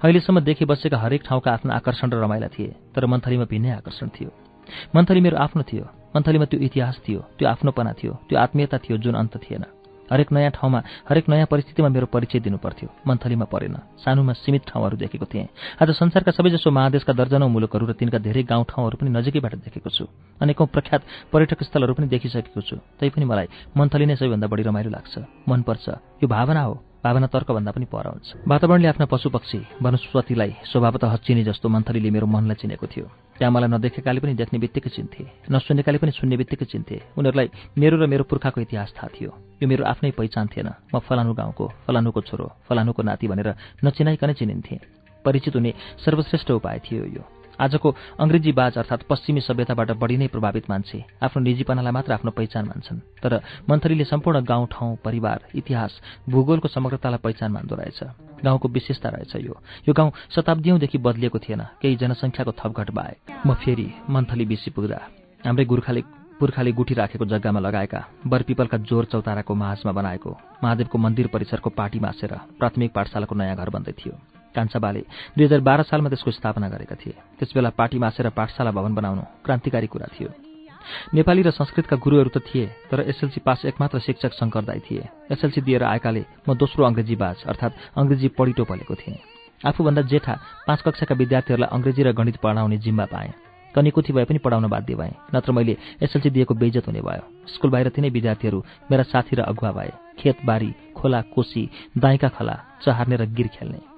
अहिलेसम्म 0.00 0.40
देखि 0.40 0.64
बसेका 0.64 0.98
हरेक 0.98 1.22
ठाउँका 1.28 1.52
आफ्ना 1.52 1.74
आकर्षण 1.74 2.10
र 2.10 2.22
रमाइला 2.24 2.48
थिए 2.48 2.74
तर 2.94 3.06
मन्थलीमा 3.06 3.44
भिन्नै 3.44 3.70
आकर्षण 3.78 4.08
थियो। 4.16 4.30
मन्थली 4.96 5.20
मेरो 5.20 5.36
आफ्नो 5.36 5.62
थियो। 5.62 5.84
मन्थलीमा 6.16 6.44
त्यो 6.50 6.60
इतिहास 6.60 6.96
थियो 7.04 7.20
त्यो 7.36 7.48
आफ्नोपना 7.48 7.92
थियो 7.92 8.12
त्यो 8.28 8.38
आत्मीयता 8.38 8.78
थियो 8.78 8.96
जुन 8.98 9.14
अन्त 9.14 9.36
थिएन। 9.44 9.64
हरेक 10.12 10.32
नयाँ 10.32 10.50
ठाउँमा 10.50 10.82
हरेक 11.08 11.28
नयाँ 11.28 11.46
परिस्थितिमा 11.46 11.88
मेरो 11.88 12.06
परिचय 12.06 12.40
दिनु 12.40 12.58
पर्थ्यो 12.58 12.88
मन्थलीमा 13.06 13.44
परेन। 13.44 13.76
सानोमा 13.98 14.32
सीमित 14.32 14.62
ठाउँहरू 14.68 14.96
देखेको 14.96 15.26
थिएँ। 15.26 15.48
आज 15.82 15.90
संसारका 15.90 16.32
सबैजसो 16.32 16.70
महादेशका 16.70 17.12
दर्जनौ 17.12 17.48
मुलुकहरू 17.48 17.86
र 17.86 17.92
तिनका 17.92 18.18
धेरै 18.18 18.42
गाउँ 18.42 18.64
ठाउँहरू 18.64 18.96
पनि 19.00 19.10
नजिकैबाट 19.10 19.54
देखेको 19.64 19.90
छु। 19.90 20.04
अनेकौँ 20.40 20.66
प्रख्यात 20.66 21.02
पर्यटक 21.32 21.62
स्थलहरू 21.62 21.94
पनि 21.94 22.06
देखिसकेको 22.06 22.60
छु। 22.60 22.76
तैपनि 23.00 23.24
मलाई 23.24 23.48
मन्थली 23.76 24.06
नै 24.06 24.16
सबैभन्दा 24.16 24.46
बढी 24.46 24.62
रमाइलो 24.62 24.90
लाग्छ। 24.90 25.14
मनपर्छ। 25.48 25.88
यो 26.20 26.28
भावना 26.28 26.62
हो। 26.62 26.74
भावना 27.04 27.26
तर्कभन्दा 27.26 27.70
पनि 27.72 27.84
पर 27.84 28.06
हुन्छ। 28.06 28.48
वातावरणले 28.48 28.88
आफ्ना 28.88 29.06
पशु 29.06 29.30
पक्षी 29.30 29.60
वनस्पतिलाई 29.82 30.52
स्वभावतः 30.72 31.16
चिने 31.16 31.44
जस्तो 31.44 31.68
मन्थलीले 31.68 32.10
मेरो 32.10 32.26
मनलाई 32.26 32.56
चिनेको 32.60 32.86
थियो। 32.86 33.23
त्यहाँ 33.38 33.52
मलाई 33.52 33.68
नदेखेकाले 33.68 34.20
पनि 34.22 34.34
देख्ने 34.38 34.58
बित्तिकै 34.62 34.90
चिन्थे 34.94 35.22
नसुनेकाले 35.50 35.98
पनि 35.98 36.12
सुन्ने 36.14 36.36
बित्तिकै 36.38 36.66
चिन्थे। 36.70 36.96
उनीहरूलाई 37.18 37.48
मेरो 37.74 37.96
र 37.98 38.06
मेरो 38.06 38.24
पुर्खाको 38.30 38.60
इतिहास 38.62 38.94
थाहा 38.94 39.08
थियो। 39.10 39.30
यो 39.58 39.66
मेरो 39.66 39.82
आफ्नै 39.84 40.10
पहिचान 40.14 40.46
थिएन। 40.54 40.70
म 40.94 40.98
फलानु 41.02 41.34
गाउँको 41.34 41.64
फलानुको 41.86 42.20
छोरो 42.30 42.46
फलानुको 42.68 43.02
नाति 43.02 43.26
भनेर 43.26 43.48
नचिनाइकनै 43.82 44.34
चिनिन्थेँ। 44.38 44.78
परिचित 45.24 45.54
हुने 45.56 45.70
सर्वश्रेष्ठ 46.04 46.50
उपाय 46.50 46.78
थियो 46.86 47.04
यो। 47.10 47.22
आजको 47.60 47.94
अङ्ग्रेजी 48.20 48.52
बाज 48.52 48.78
अर्थात् 48.78 49.06
पश्चिमी 49.08 49.40
सभ्यताबाट 49.40 49.90
बढी 49.98 50.16
नै 50.16 50.26
प्रभावित 50.26 50.70
मान्छे। 50.70 51.04
आफ्नो 51.22 51.42
निजीपनालाई 51.42 51.92
मात्र 51.92 52.12
आफ्नो 52.12 52.30
पहिचान 52.30 52.64
मान्छन्। 52.66 52.98
तर 53.22 53.40
मन्थलीले 53.70 54.04
सम्पूर्ण 54.04 54.44
गाउँ 54.44 54.66
ठाउँ 54.70 54.96
परिवार 55.04 55.38
इतिहास 55.54 56.00
भूगोलको 56.28 56.68
समग्रतालाई 56.68 57.18
पहिचान 57.22 57.52
मान्दो 57.52 57.74
रहेछ। 57.76 58.00
गाउँको 58.44 58.68
विशेषता 58.68 59.08
रहेछ 59.08 59.36
यो। 59.36 59.54
यो 59.88 59.92
गाउँ 59.94 60.12
शताब्दीौँदेखि 60.34 60.98
बदलिएको 60.98 61.38
थिएन। 61.38 61.62
केही 61.80 61.96
जनसङ्ख्याको 61.96 62.52
थपघट 62.52 62.90
बाए 62.90 63.14
म 63.46 63.54
फेरि 63.54 63.88
मन्थली 64.10 64.44
बिसी 64.44 64.70
पुग्दा। 64.70 65.00
हाम्रै 65.46 65.64
गोर्खाले 65.64 66.02
पुर्खाले 66.34 66.72
गुठी 66.72 66.94
राखेको 66.94 67.24
जग्गामा 67.24 67.60
लगाएका 67.60 68.00
बरपिपलका 68.26 68.78
जोर 68.82 69.04
चौताराको 69.06 69.54
माझमा 69.54 69.92
बनाएको 69.92 70.30
महादेवको 70.64 70.98
मन्दिर 70.98 71.26
परिसरको 71.30 71.70
पाटी 71.70 71.98
मासेर 72.02 72.34
प्राथमिक 72.58 72.92
पाठशालाको 72.92 73.34
नयाँ 73.34 73.56
घर 73.56 73.70
बन्दै 73.70 73.92
थियो। 73.94 74.33
कान्छाबाले 74.54 75.02
दुई 75.36 75.44
हजार 75.44 75.60
बाह्र 75.60 75.82
सालमा 75.82 76.08
त्यसको 76.08 76.30
स्थापना 76.30 76.68
गरेका 76.68 76.96
थिए। 76.96 77.14
त्यसबेला 77.38 77.70
पाटी 77.74 77.98
मासेर 77.98 78.28
पाठशाला 78.30 78.70
भवन 78.70 78.94
बनाउनु 78.94 79.22
क्रान्तिकारी 79.44 79.86
कुरा 79.86 80.06
थियो। 80.14 80.30
नेपाली 81.14 81.42
र 81.42 81.50
संस्कृतका 81.50 81.96
गुरुहरू 81.96 82.30
त 82.30 82.44
थिए 82.44 82.66
तर 82.90 83.00
एसएलसी 83.08 83.40
पास 83.40 83.64
एकमात्र 83.64 83.98
शिक्षक 84.04 84.32
शङ्कर 84.36 84.62
दाई 84.64 84.80
थिए। 84.84 85.08
एसएलसी 85.32 85.60
दिएर 85.64 85.82
आएकाले 85.84 86.22
म 86.48 86.54
दोस्रो 86.54 86.84
अङ्ग्रेजी 86.84 87.16
बाज 87.16 87.44
अर्थात् 87.48 87.78
अङ्ग्रेजी 87.96 88.28
पढिटो 88.36 88.64
पलेको 88.64 88.94
थिएँ। 88.94 89.16
आफूभन्दा 89.64 90.02
जेठा 90.12 90.34
पाँच 90.68 90.80
कक्षाका 90.84 91.14
विद्यार्थीहरूलाई 91.14 91.72
अङ्ग्रेजी 91.72 92.02
र 92.04 92.12
गणित 92.12 92.36
पढाउने 92.36 92.76
जिम्मा 92.84 93.06
पाएँ। 93.08 93.32
कनिकुथी 93.74 94.12
भए 94.12 94.24
पनि 94.28 94.38
पढाउन 94.38 94.68
बाध्य 94.68 94.94
भएँ 94.94 95.16
नत्र 95.34 95.52
मैले 95.52 95.76
एसएलसी 96.04 96.30
दिएको 96.30 96.54
बेइजत 96.54 96.86
हुने 96.86 97.00
भयो। 97.00 97.24
स्कुल 97.48 97.70
बाहिर 97.72 97.88
तिनै 97.88 98.10
विद्यार्थीहरू 98.12 98.58
मेरा 98.90 99.02
साथी 99.08 99.36
र 99.36 99.48
अगुवा 99.48 99.72
भए। 99.72 99.90
खेतबारी 100.20 100.70
खोला 100.94 101.20
कोसी 101.32 101.62
दाइँका 101.96 102.28
खला 102.28 102.54
चहार्ने 102.84 103.16
र 103.16 103.24
गिर 103.32 103.48
खेल्ने। 103.48 103.93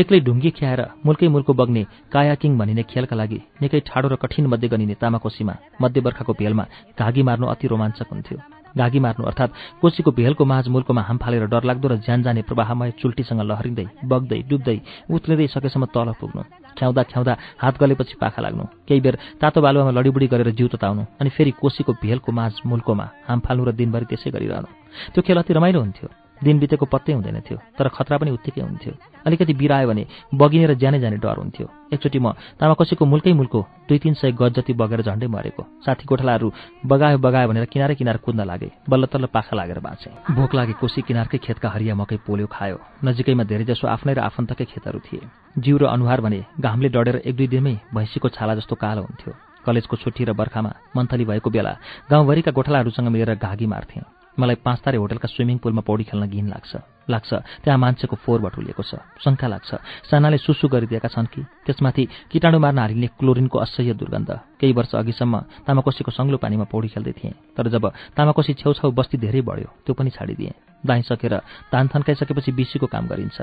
एक्लै 0.00 0.20
ढुङ्गी 0.26 0.50
ख्याएर 0.58 0.80
मुल्कै 1.06 1.28
मुल्को 1.34 1.52
बग्ने 1.60 1.82
कायाकिङ 2.14 2.58
भनिने 2.58 2.82
खेलका 2.90 3.16
लागि 3.16 3.40
निकै 3.62 3.80
ठाडो 3.88 4.08
र 4.08 4.14
कठिन 4.22 4.46
मध्य 4.52 4.68
गनिने 4.72 4.94
तामाकोसीमा 5.02 5.54
मध्यवर्खाको 5.82 6.32
भेलमा 6.40 6.64
घागी 6.98 7.22
मार्नु 7.28 7.46
अति 7.52 7.66
रोमाञ्चक 7.68 8.08
हुन्थ्यो। 8.12 8.38
घागी 8.76 9.00
मार्नु 9.00 9.24
अर्थात् 9.26 9.56
कोसीको 9.80 10.10
भेलको 10.12 10.44
माझ 10.44 10.68
मुल्कोमा 10.68 11.02
हाम 11.08 11.16
फालेर 11.16 11.46
डरलाग्दो 11.48 11.88
र 11.88 11.96
ज्यान 12.04 12.22
जाने 12.22 12.42
प्रवाहमय 12.48 12.90
चुल्टीसँग 13.00 13.40
लहरिँदै 13.40 13.86
बग्दै 14.04 14.40
डुब्दै 14.50 14.78
उत्रिँदै 15.08 15.46
सकेसम्म 15.54 15.84
तल 15.96 16.12
पुग्नु 16.20 16.42
ख्याउँदा 16.76 17.02
ख्याउँदा 17.10 17.32
हात 17.62 17.74
गलेपछि 17.80 18.20
पाखा 18.20 18.40
लाग्नु 18.44 18.64
केही 18.84 19.00
बेर 19.00 19.16
तातो 19.40 19.64
बालुवामा 19.64 19.96
लडीबुडी 19.96 20.26
गरेर 20.28 20.50
जिउ 20.58 20.68
तताउनु 20.76 21.02
अनि 21.20 21.30
फेरि 21.32 21.56
कोसीको 21.56 21.92
भेलको 22.04 22.30
माझ 22.38 22.52
मुल्कोमा 22.68 23.06
हाम 23.28 23.38
फाल्नु 23.40 23.64
र 23.64 23.72
दिनभरि 23.80 24.06
त्यसै 24.12 24.30
गरिरहनु। 24.36 24.68
त्यो 25.16 25.20
खेल 25.24 25.38
अति 25.40 25.52
रमाइलो 25.56 25.80
हुन्थ्यो। 25.80 26.25
दिन 26.44 26.58
बितेको 26.58 26.86
पत्तै 26.86 27.12
हुँदैन 27.12 27.40
थियो 27.46 27.58
तर 27.78 27.88
खतरा 27.88 28.16
पनि 28.18 28.30
उत्तिकै 28.30 28.60
हुन्थ्यो। 28.60 28.92
अलिकति 29.26 29.52
बिरायो 29.54 29.88
भने 29.88 30.04
बगिने 30.34 30.66
र 30.66 30.74
ज्यानै 30.74 30.98
जाने 31.00 31.16
डर 31.16 31.36
हुन्थ्यो। 31.38 31.66
एकचोटि 31.92 32.18
म 32.18 32.36
तामाकोसीको 32.60 33.04
मुल्कै 33.04 33.32
मुल्को 33.32 33.60
दुई 33.88 33.98
तिन 33.98 34.14
सय 34.14 34.32
गज 34.32 34.52
जति 34.60 34.72
बगेर 34.72 35.00
झन्डै 35.02 35.26
मरेको। 35.26 35.62
साथी 35.82 36.04
गोठालाहरू 36.04 36.48
बगायो 36.86 37.18
बगायो 37.18 37.48
भनेर 37.48 37.64
किनारै 37.72 37.94
किनार 37.94 38.16
कुद्न 38.22 38.44
लागे 38.44 38.70
बल्ल 38.88 39.04
तल्ल 39.06 39.26
पाखा 39.32 39.56
लागेर 39.56 39.80
बाँचे। 39.80 40.10
भोक 40.30 40.54
लागे 40.54 40.72
कोसी 40.78 41.02
किनारकै 41.02 41.38
खेतका 41.38 41.68
हरिया 41.68 41.94
मकै 41.94 42.16
पोल्यो 42.26 42.46
खायो। 42.46 42.78
नजिकैमा 43.02 43.44
धेरैजसो 43.44 43.86
आफ्नै 43.86 44.14
र 44.14 44.20
आफन्तकै 44.28 44.64
खेतहरू 44.64 44.98
थिए। 45.02 45.26
जिउ 45.58 45.76
र 45.78 45.84
अनुहार 45.88 46.20
भने 46.20 46.40
घामले 46.60 46.88
डढेर 46.94 47.16
एक 47.24 47.34
दुई 47.36 47.48
दिनमै 47.48 47.74
भैँसीको 47.94 48.28
छाला 48.28 48.54
जस्तो 48.54 48.74
कालो 48.76 49.02
हुन्थ्यो। 49.02 49.32
कलेजको 49.66 49.96
छुट्टी 49.96 50.22
र 50.24 50.32
बर्खामा 50.38 50.70
मन्थली 50.94 51.24
भएको 51.26 51.50
बेला 51.50 51.72
गाउँभरिका 52.10 52.50
गोठालाहरूसँग 52.54 53.08
मिलेर 53.10 53.34
घागी 53.34 53.66
मार्थे। 53.66 54.15
मलाई 54.38 54.56
पाँच 54.64 54.78
तारे 54.84 54.96
होटलका 54.98 55.28
स्विमिङ 55.28 55.58
पुलमा 55.58 55.82
पौडी 55.82 56.04
खेल्न 56.04 56.26
घिन 56.26 56.48
लाग्छ। 56.48 56.72
लाग्छ। 57.10 57.30
त्यहाँ 57.64 57.78
मान्छेको 57.78 58.16
फोहोर 58.16 58.40
भटुलिएको 58.40 58.82
छ। 58.82 59.00
शङ्का 59.24 59.46
लाग्छ। 59.46 59.70
सानाले 60.10 60.38
सुसु 60.38 60.68
गरिदिएका 60.68 61.08
छन् 61.08 61.30
कि? 61.32 61.42
त्यसमाथि 61.66 62.04
किटाणु 62.30 62.58
मार्न 62.58 62.78
हालिने 62.78 63.08
क्लोरिनको 63.18 63.56
असह्य 63.58 63.94
दुर्गन्ध। 63.94 64.30
केही 64.60 64.72
वर्ष 64.72 64.94
अघिसम्म 64.94 65.34
तामाकोसीको 65.66 66.10
सङ्लो 66.10 66.36
पानीमा 66.36 66.66
पौडी 66.68 66.88
खेल्दै 66.92 67.12
थिएँ। 67.12 67.34
तर 67.56 67.68
जब 67.68 67.84
तामाकोसी 68.16 68.52
छेउछाउ 68.60 68.90
बस्ती 68.90 69.16
धेरै 69.18 69.40
बढ्यो 69.40 69.68
त्यो 69.86 69.94
पनि 69.94 70.10
छाडिदिएँ। 70.10 70.54
दाइँ 70.82 71.02
सकेर 71.02 71.34
तान 71.72 71.88
थन्काइसकेपछि 71.88 72.52
बिसीको 72.52 72.86
काम 72.86 73.06
गरिन्छ। 73.06 73.38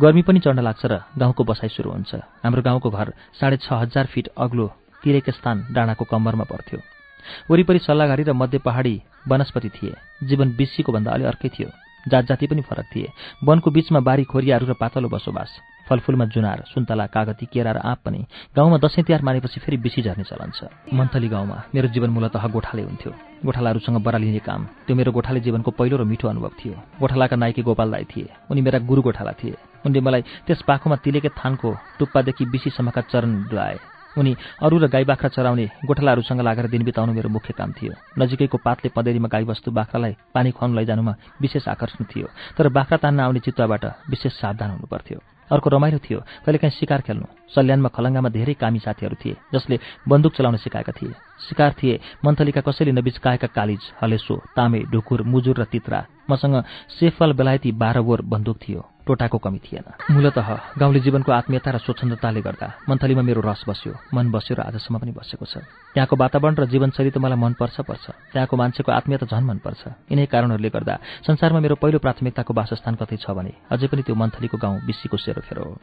गर्मी 0.00 0.22
पनि 0.22 0.40
चढ्न 0.40 0.60
लाग्छ 0.64 0.82
र 0.86 1.04
गाउँको 1.18 1.44
बसाइ 1.44 1.68
सुरु 1.68 1.90
हुन्छ। 1.92 2.14
हाम्रो 2.40 2.62
गाउँको 2.62 2.88
घर 2.90 3.12
साढे 3.36 3.56
छ 3.60 3.68
हजार 3.84 4.06
फिट 4.08 4.32
अग्लो 4.32 4.66
तिरेको 5.04 5.32
स्थान 5.32 5.66
डाँडाको 5.70 6.04
कम्मरमा 6.08 6.44
पर्थ्यो। 6.48 6.80
वरिपरि 7.50 7.78
सल्लाहघारी 7.78 8.22
र 8.24 8.32
मध्य 8.32 8.58
पहाडी 8.64 8.94
वनस्पति 9.30 9.68
थिए। 9.68 9.94
जीवन 10.22 10.56
बिसीको 10.56 10.92
भन्दा 10.92 11.12
अलि 11.12 11.24
अर्कै 11.24 11.48
थियो। 11.48 11.70
जात 12.08 12.24
जाति 12.24 12.46
पनि 12.46 12.62
फरक 12.62 12.86
थिए। 12.94 13.12
वनको 13.44 13.70
बीचमा 13.70 14.00
बारी 14.00 14.24
खोरियाहरू 14.24 14.66
र 14.66 14.74
पातलो 14.80 15.08
बसोबास 15.08 15.50
फलफुलमा 15.88 16.24
जुनार 16.24 16.64
सुन्तला 16.68 17.06
कागती 17.06 17.46
केरा 17.52 17.72
र 17.72 17.78
आँप 17.80 17.98
पनि 18.04 18.20
गाउँमा 18.56 18.78
दसैँ 18.78 19.04
तिहार 19.04 19.22
मानेपछि 19.22 19.60
फेरि 19.60 19.76
बिसी 19.76 20.02
झर्ने 20.02 20.24
चलन 20.24 20.50
छ। 20.50 20.68
मन्थली 20.94 21.28
गाउँमा 21.28 21.56
मेरो 21.74 21.88
जीवन 21.88 22.10
मूलतः 22.10 22.46
गोठाले 22.46 22.82
हुन्थ्यो। 22.82 23.12
गोठालाहरूसँग 23.44 23.96
बरालिने 24.04 24.38
काम 24.38 24.64
त्यो 24.86 24.96
मेरो 24.96 25.12
गोठाले 25.12 25.40
जीवनको 25.40 25.70
पहिलो 25.70 25.96
र 25.96 26.04
मिठो 26.04 26.28
अनुभव 26.28 26.52
थियो। 26.60 26.74
गोठालाका 27.00 27.36
नाइके 27.36 27.62
गोपाल 27.62 27.90
दाई 27.90 28.04
थिए। 28.04 28.28
उनी 28.50 28.60
मेरा 28.60 28.78
गुरु 28.78 29.02
गोठाला 29.02 29.32
थिए। 29.32 29.56
उनले 29.86 30.00
मलाई 30.00 30.22
त्यस 30.46 30.62
पाखोमा 30.68 30.96
तिलेके 30.96 31.28
थानको 31.28 31.68
टुप्पादेखि 31.98 32.44
बिसीसम्मका 32.52 33.00
चरण 33.08 33.48
डुलाए 33.48 33.76
उनी 34.18 34.36
अरू 34.62 34.78
र 34.78 34.86
गाई 34.88 35.04
बाख्रा 35.04 35.28
चराउने 35.30 35.66
गोठालाहरूसँग 35.86 36.40
लागेर 36.40 36.66
दिन 36.68 36.82
बिताउनु 36.84 37.12
मेरो 37.12 37.28
मुख्य 37.28 37.54
काम 37.54 37.72
थियो। 37.72 37.92
नजिकैको 38.18 38.58
पातले 38.58 38.88
पँधेरीमा 38.90 39.28
गाईबस्तु 39.30 39.70
बाख्रालाई 39.70 40.14
पानी 40.34 40.50
खुवाउनु 40.50 40.76
लैजानुमा 40.78 41.14
विशेष 41.40 41.68
आकर्षण 41.68 42.04
थियो 42.10 42.26
तर 42.58 42.68
बाख्रा 42.68 42.96
तान्न 42.98 43.20
आउने 43.20 43.40
चितुवाबाट 43.40 43.84
विशेष 44.10 44.32
सावधान 44.42 44.70
हुनुपर्थ्यो। 44.70 45.18
अर्को 45.50 45.70
रमाइलो 45.70 45.98
थियो 46.04 46.18
कहिलेकाहीँ 46.44 46.76
शिकार 46.76 47.00
खेल्नु। 47.08 47.26
सल्यानमा 47.48 47.88
खलङ्गामा 47.88 48.28
धेरै 48.28 48.54
कामी 48.60 48.78
साथीहरू 48.84 49.16
थिए 49.16 49.36
जसले 49.54 49.78
बन्दुक 50.04 50.32
चलाउन 50.36 50.56
सिकाएका 50.60 50.92
थिए। 50.92 51.16
शिकार 51.48 51.72
थिए 51.72 52.00
मन्थलीका 52.20 52.60
कसैले 52.60 52.92
नबिचकाएका 52.92 53.48
कालिज 53.56 53.82
हलेसो 54.02 54.36
तामे 54.52 54.80
ढुकुर 54.92 55.22
मुजुर 55.24 55.56
र 55.56 55.64
तित्रा। 55.64 56.04
मसँग 56.28 56.64
सेफल 57.00 57.32
बेलायती 57.32 57.72
बाह्र 57.72 58.00
बोर 58.04 58.20
बन्दुक 58.28 58.56
थियो। 58.60 58.80
टोटाको 59.08 59.38
कमी 59.40 59.58
थिएन। 59.64 60.12
मूलत 60.12 60.38
गाउँले 60.76 61.00
जीवनको 61.00 61.32
आत्मीयता 61.32 61.70
र 61.72 61.78
स्वच्छन्दताले 61.80 62.40
गर्दा 62.44 62.68
मन्थलीमा 62.88 63.22
मेरो 63.24 63.40
रस 63.40 63.64
बस्यो 63.64 63.92
मन 64.12 64.28
बस्यो 64.28 64.54
र 64.54 64.60
आजसम्म 64.68 64.98
पनि 65.00 65.12
बसेको 65.16 65.44
छ। 65.48 65.64
त्यहाँको 65.96 66.14
वातावरण 66.14 66.54
र 66.54 66.64
जीवनशैली 66.68 67.10
त 67.10 67.18
मलाई 67.18 67.40
मनपर्छ 67.40 67.76
पर्छ। 67.88 68.06
त्यहाँको 68.36 68.54
मान्छेको 68.56 68.90
आत्मीयता 68.92 69.26
झन् 69.32 69.48
मनपर्छ। 69.48 69.82
यिनै 70.12 70.26
कारणहरूले 70.28 70.68
गर्दा 70.68 70.94
संसारमा 71.24 71.60
मेरो 71.64 71.80
पहिलो 71.80 71.98
प्राथमिकताको 72.04 72.52
वासस्थान 72.52 72.94
कतै 73.00 73.16
छ 73.16 73.32
भने 73.32 73.52
अझै 73.72 73.88
पनि 73.88 74.02
त्यो 74.04 74.14
मन्थलीको 74.14 74.56
गाउँ 74.60 74.84
बिसीको 74.84 75.16
सेरोफेरो 75.16 75.64
हो। 75.64 75.74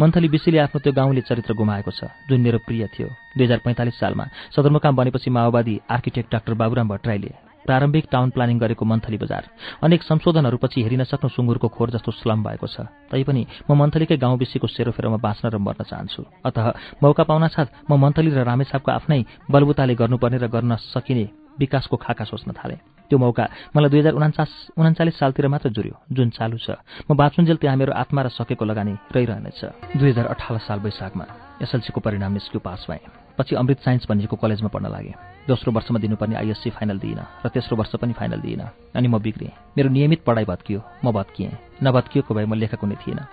मन्थली 0.00 0.28
बिसीले 0.34 0.58
आफ्नो 0.66 0.78
त्यो 0.82 0.92
गाउँले 0.92 1.22
चरित्र 1.22 1.54
गुमाएको 1.54 1.90
छ 1.94 2.10
जुन 2.26 2.40
मेरो 2.42 2.58
प्रिय 2.66 2.90
थियो। 2.90 3.08
दुई 3.38 3.44
हजार 3.46 3.60
पैँतालिस 3.64 3.96
सालमा 4.00 4.24
सदरमुकाम 4.50 4.94
बनेपछि 4.96 5.30
माओवादी 5.30 5.74
आर्किटेक्ट 5.86 6.28
डाक्टर 6.32 6.54
बाबुराम 6.54 6.88
भट्टराईले 6.88 7.53
प्रारम्भिक 7.66 8.04
टाउन 8.12 8.30
प्लानिङ 8.30 8.58
गरेको 8.58 8.84
मन्थली 8.84 9.18
बजार। 9.18 9.42
अनेक 9.82 10.02
संशोधनहरूपछि 10.02 10.82
हेरिन 10.82 11.04
सक्नु 11.04 11.28
सुँगुरको 11.28 11.68
खोर 11.68 11.90
जस्तो 11.90 12.10
स्लम 12.12 12.42
भएको 12.44 12.66
छ। 12.66 12.88
तैपनि 13.10 13.42
म 13.68 13.74
मन्थलीकै 13.74 14.16
गाउँ 14.16 14.38
बिसीको 14.38 14.66
सेरोफेरोमा 14.66 15.18
बाँच्न 15.18 15.48
र 15.48 15.56
मर्न 15.58 15.82
चाहन्छु। 15.84 16.22
अत 16.44 16.56
मौका 17.02 17.24
पाउनासाथ 17.24 17.90
म 17.90 17.96
मन्थली 17.96 18.30
र 18.30 18.44
रामेछापको 18.44 18.90
आफ्नै 18.92 19.20
बलबुताले 19.50 19.94
गर्नुपर्ने 19.94 20.38
र 20.38 20.46
गर्न 20.48 20.76
सकिने 20.92 21.56
विकासको 21.60 21.96
खाका 21.96 22.24
सोच्न 22.24 22.52
थालेँ। 22.52 22.78
त्यो 23.10 23.18
मौका 23.18 23.44
मलाई 23.76 23.90
दुई 23.90 24.00
हजार 24.00 24.14
उनाचास 24.18 24.50
उन्चालिस 24.74 25.14
सालतिर 25.18 25.46
मात्र 25.48 25.68
जुर्यो 25.70 25.94
जुन 26.10 26.30
चालु 26.34 26.56
छ। 26.58 26.80
म 27.06 27.14
बाँचुन्जेल 27.14 27.56
त्यहाँ 27.62 27.76
मेरो 27.76 27.92
आत्मा 27.92 28.22
र 28.22 28.28
सकेको 28.28 28.64
लगानी 28.64 28.94
रहिरहनेछ। 29.14 29.60
दुई 29.96 30.10
हजार 30.10 30.26
अठार 30.34 30.58
साल 30.58 30.78
वैशाखमा 30.80 31.26
एसएलसीको 31.62 32.00
परिणाम 32.00 32.32
निस्क्यु 32.32 32.60
पास 32.60 32.86
भएँ। 32.90 33.23
पछि 33.38 33.54
अमृत 33.56 33.80
साइन्स 33.80 34.06
भनिएको 34.08 34.36
कलेजमा 34.36 34.68
पढ्न 34.68 34.86
लागेँ। 34.90 35.14
दोस्रो 35.48 35.72
वर्षमा 35.72 35.98
दिनुपर्ने 35.98 36.36
आइएससी 36.36 36.70
फाइनल 36.70 36.98
दिइनँ 36.98 37.26
र 37.44 37.48
तेस्रो 37.48 37.76
वर्ष 37.76 37.94
पनि 38.00 38.12
फाइनल 38.12 38.40
दिइनँ। 38.40 38.68
अनि 38.94 39.08
म 39.08 39.18
बिग्रेँ। 39.18 39.50
मेरो 39.76 39.88
नियमित 39.90 40.22
पढाइ 40.24 40.44
भत्कियो 40.44 40.80
म 41.04 41.12
भत्किएँ। 41.12 41.50
नभत्किएको 41.82 42.34
भए 42.34 42.44
म 42.46 42.54
लेखक 42.54 42.80
हुने 42.80 42.96
थिइनँ। 43.02 43.26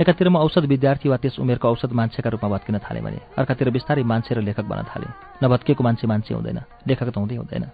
एकातिर 0.00 0.28
म 0.28 0.36
औषध 0.36 0.64
विद्यार्थी 0.64 1.08
वा 1.08 1.16
त्यस 1.16 1.38
उमेरको 1.40 1.68
औषध 1.68 1.92
मान्छेका 1.92 2.30
रूपमा 2.30 2.48
भत्किन 2.48 2.78
थालेँ 2.78 3.02
भने 3.02 3.20
अर्कातिर 3.38 3.70
बिस्तारै 3.70 4.02
मान्छे 4.02 4.34
र 4.34 4.40
लेखक 4.40 4.64
बन्न 4.64 4.82
थालेँ। 4.88 5.12
नभत्किएको 5.42 5.84
मान्छे 5.84 6.06
मान्छे 6.06 6.34
हुँदैन 6.34 6.60
लेखक 6.88 7.08
त 7.10 7.16
हुँदै 7.18 7.36
हुँदैन। 7.36 7.64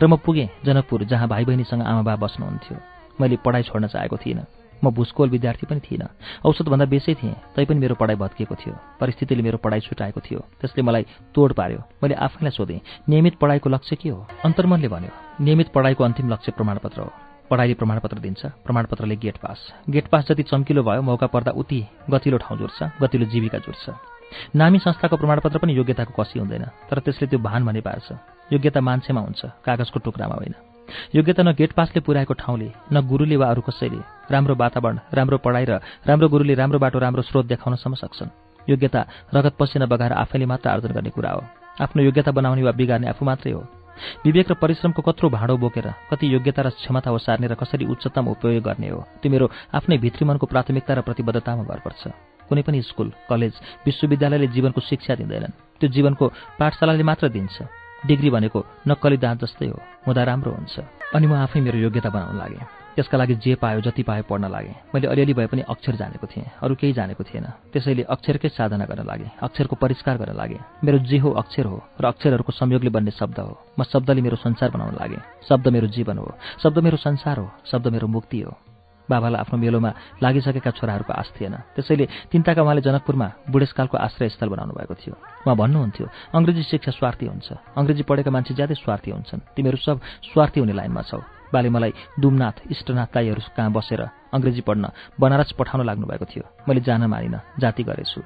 र 0.00 0.06
म 0.06 0.16
पुगेँ 0.16 0.48
जनकपुर 0.64 1.04
जहाँ 1.04 1.28
भाइ 1.28 1.44
बहिनीसँग 1.44 1.82
आमा 1.82 2.02
बा 2.04 2.16
बस्नुहुन्थ्यो। 2.16 2.76
मैले 3.20 3.36
पढाइ 3.44 3.62
छोड्न 3.62 3.86
चाहेको 3.88 4.16
थिइनँ। 4.16 4.61
म 4.84 4.90
भूस्कोल 4.90 5.28
विद्यार्थी 5.30 5.66
पनि 5.66 5.80
थिइनँ। 5.80 6.08
औषधभन्दा 6.44 6.84
बेसै 6.84 7.14
थिएँ 7.14 7.34
तैपनि 7.56 7.80
मेरो 7.80 7.94
पढाइ 7.94 8.16
भत्किएको 8.16 8.54
थियो। 8.54 8.74
परिस्थितिले 9.00 9.42
मेरो 9.42 9.58
पढाइ 9.58 9.80
छुटाएको 9.80 10.20
थियो। 10.20 10.40
त्यसले 10.60 10.82
मलाई 10.82 11.06
तोड 11.34 11.52
पार्यो। 11.52 11.80
मैले 12.02 12.14
आफैलाई 12.14 12.50
सोधेँ 12.50 12.80
नियमित 13.08 13.34
पढाइको 13.38 13.68
लक्ष्य 13.70 13.96
के 13.96 14.08
हो? 14.08 14.26
अन्तर्मनले 14.44 14.88
भन्यो 14.88 15.10
नियमित 15.40 15.68
पढाइको 15.74 16.04
अन्तिम 16.04 16.30
लक्ष्य 16.32 16.52
प्रमाणपत्र 16.52 17.00
हो। 17.00 17.10
पढाइले 17.50 17.74
प्रमाणपत्र 17.74 18.18
दिन्छ। 18.18 18.46
प्रमाणपत्रले 18.64 19.16
गेट 19.16 19.36
पास। 19.38 19.58
गेट 19.90 20.06
पास 20.08 20.28
जति 20.28 20.42
चम्किलो 20.42 20.82
भयो 20.82 21.02
मौका 21.02 21.26
पर्दा 21.26 21.50
उति 21.52 21.80
गतिलो 22.10 22.38
ठाउँ 22.38 22.58
जोड्छ 22.58 22.82
गतिलो 23.02 23.24
जीविका 23.28 23.58
जोड्छ 23.58 23.90
नामी 24.56 24.78
संस्थाको 24.78 25.16
प्रमाणपत्र 25.16 25.58
पनि 25.58 25.76
योग्यताको 25.76 26.12
कसी 26.16 26.38
हुँदैन 26.38 26.64
तर 26.88 26.98
त्यसले 27.04 27.28
त्यो 27.28 27.38
भान 27.38 27.64
भने 27.66 27.80
पार्छ। 27.80 28.12
योग्यता 28.52 28.80
मान्छेमा 28.80 29.20
हुन्छ 29.20 29.44
कागजको 29.64 29.98
टुक्रामा 30.00 30.34
होइन। 30.34 30.71
योग्यता 31.14 31.42
न 31.42 31.52
गेट 31.54 31.72
पासले 31.72 32.00
पुर्याएको 32.00 32.34
ठाउँले 32.34 32.68
न 32.92 33.00
गुरुले 33.08 33.36
वा 33.36 33.46
अरू 33.50 33.62
कसैले 33.62 34.00
राम्रो 34.30 34.54
वातावरण 34.54 34.98
राम्रो 35.14 35.38
पढाइ 35.38 35.64
र 35.64 35.80
राम्रो 36.06 36.28
गुरुले 36.28 36.54
राम्रो 36.54 36.78
बाटो 36.78 36.98
राम्रो 36.98 37.22
स्रोत 37.22 37.46
देखाउनसम्म 37.46 37.94
सक्छन्। 37.94 38.30
योग्यता 38.70 39.00
रगत 39.34 39.54
पसिना 39.58 39.86
बगाएर 39.86 40.12
आफैले 40.12 40.46
मात्र 40.46 40.70
आर्जन 40.70 40.92
गर्ने 40.92 41.10
कुरा 41.10 41.30
हो। 41.30 41.42
आफ्नो 41.80 42.02
योग्यता 42.02 42.30
बनाउने 42.30 42.62
वा 42.62 42.72
बिगार्ने 42.72 43.08
आफू 43.08 43.24
मात्रै 43.24 43.52
हो। 43.52 43.62
विवेक 44.24 44.50
र 44.50 44.54
परिश्रमको 44.54 45.02
कत्रो 45.02 45.28
भाँडो 45.30 45.56
बोकेर 45.56 45.88
कति 46.10 46.26
योग्यता 46.34 46.62
र 46.62 46.68
क्षमता 46.72 47.10
ओसार्ने 47.12 47.46
र 47.46 47.54
कसरी 47.54 47.84
उच्चतम 47.86 48.28
उपयोग 48.28 48.62
गर्ने 48.64 48.88
हो 48.88 49.00
त्यो 49.22 49.32
मेरो 49.32 49.50
आफ्नै 49.74 49.98
भित्री 49.98 50.24
मनको 50.24 50.46
प्राथमिकता 50.46 50.94
र 50.94 51.00
प्रतिबद्धतामा 51.02 51.62
भर 51.62 51.80
पर्छ। 51.84 52.02
कुनै 52.48 52.62
पनि 52.62 52.82
स्कुल 52.82 53.12
कलेज 53.28 53.54
विश्वविद्यालयले 53.86 54.46
जीवनको 54.54 54.80
शिक्षा 54.80 55.14
दिँदैनन्। 55.14 55.56
त्यो 55.80 55.88
जीवनको 55.88 56.24
पाठशालाले 56.58 57.02
मात्र 57.02 57.28
दिन्छ। 57.28 57.81
डिग्री 58.06 58.30
भनेको 58.30 58.64
नक्कली 58.88 59.16
दाँत 59.16 59.40
जस्तै 59.40 59.66
हो। 59.66 59.78
हुँदा 60.06 60.22
राम्रो 60.24 60.52
हुन्छ। 60.52 60.80
अनि 61.14 61.26
म 61.26 61.32
आफै 61.38 61.60
मेरो 61.60 61.78
योग्यता 61.78 62.10
बनाउन 62.10 62.36
लागेँ। 62.38 62.66
त्यसका 62.96 63.18
लागि 63.18 63.34
जे 63.34 63.54
पायो 63.54 63.80
जति 63.80 64.02
पायो 64.02 64.22
पढ्न 64.28 64.50
लागेँ। 64.50 64.74
मैले 64.94 65.06
अलिअलि 65.06 65.34
भए 65.34 65.46
पनि 65.46 65.62
अक्षर 65.62 65.94
जानेको 65.96 66.26
थिएँ। 66.26 66.44
अरू 66.62 66.74
केही 66.74 66.92
जानेको 66.92 67.24
थिएन। 67.24 67.46
त्यसैले 67.72 68.02
अक्षरकै 68.02 68.48
साधना 68.48 68.84
गर्न 68.84 69.06
लागेँ। 69.06 69.30
अक्षरको 69.42 69.76
परिष्कार 69.76 70.18
गर्न 70.18 70.34
लागेँ। 70.36 70.60
मेरो 70.84 70.98
जे 70.98 71.18
हो 71.18 71.30
अक्षर 71.30 71.66
हो 71.66 71.78
र 72.00 72.04
अक्षरहरूको 72.04 72.52
संयोगले 72.52 72.90
बन्ने 72.90 73.10
शब्द 73.10 73.38
हो। 73.38 73.54
म 73.78 73.82
शब्दले 73.86 74.20
मेरो 74.20 74.36
संसार 74.36 74.70
बनाउन 74.70 74.94
लागेँ। 75.00 75.22
शब्द 75.48 75.68
मेरो 75.68 75.86
जीवन 75.86 76.18
हो। 76.18 76.34
शब्द 76.62 76.78
मेरो 76.78 76.96
संसार 76.96 77.38
हो। 77.38 77.50
शब्द 77.70 77.86
मेरो 77.88 78.06
मुक्ति 78.08 78.40
हो। 78.40 78.71
बाबालाई 79.12 79.40
आफ्नो 79.44 79.56
मेलोमा 79.60 79.90
लागिसकेका 80.24 80.70
छोराहरूको 80.78 81.12
आश 81.12 81.28
थिएन 81.36 81.54
त्यसैले 81.76 82.04
तिनताका 82.32 82.60
उहाँले 82.64 82.80
जनकपुरमा 82.80 83.28
बुढेसकालको 83.52 83.96
आश्रयस्थल 84.06 84.48
बनाउनु 84.48 84.72
भएको 84.72 84.94
थियो। 84.96 85.14
उहाँ 85.44 85.56
भन्नुहुन्थ्यो 85.60 86.06
अङ्ग्रेजी 86.36 86.62
शिक्षा 86.72 86.92
स्वार्थी 86.96 87.26
हुन्छ। 87.28 87.48
अङ्ग्रेजी 87.76 88.02
पढेका 88.08 88.30
मान्छे 88.32 88.52
ज्यादै 88.56 88.76
स्वार्थी 88.80 89.10
हुन्छन्। 89.12 89.40
तिमीहरू 89.56 89.78
सब 89.84 89.96
स्वार्थी 90.32 90.58
हुने 90.60 90.72
लाइनमा 90.72 91.02
छौ। 91.04 91.20
बाले 91.52 91.68
मलाई 91.68 91.92
दुमनाथ 92.16 92.72
इष्टनाथ 92.72 93.10
दाईहरू 93.12 93.42
कहाँ 93.56 93.72
बसेर 93.76 94.00
अङ्ग्रेजी 94.32 94.62
पढ्न 94.64 94.84
बनारस 95.20 95.52
पठाउन 95.52 95.84
लाग्नुभएको 95.84 96.24
थियो। 96.24 96.44
मैले 96.64 96.80
जान 96.80 97.04
मानिनँ 97.12 97.60
जाति 97.60 97.82
गरेछु। 97.84 98.20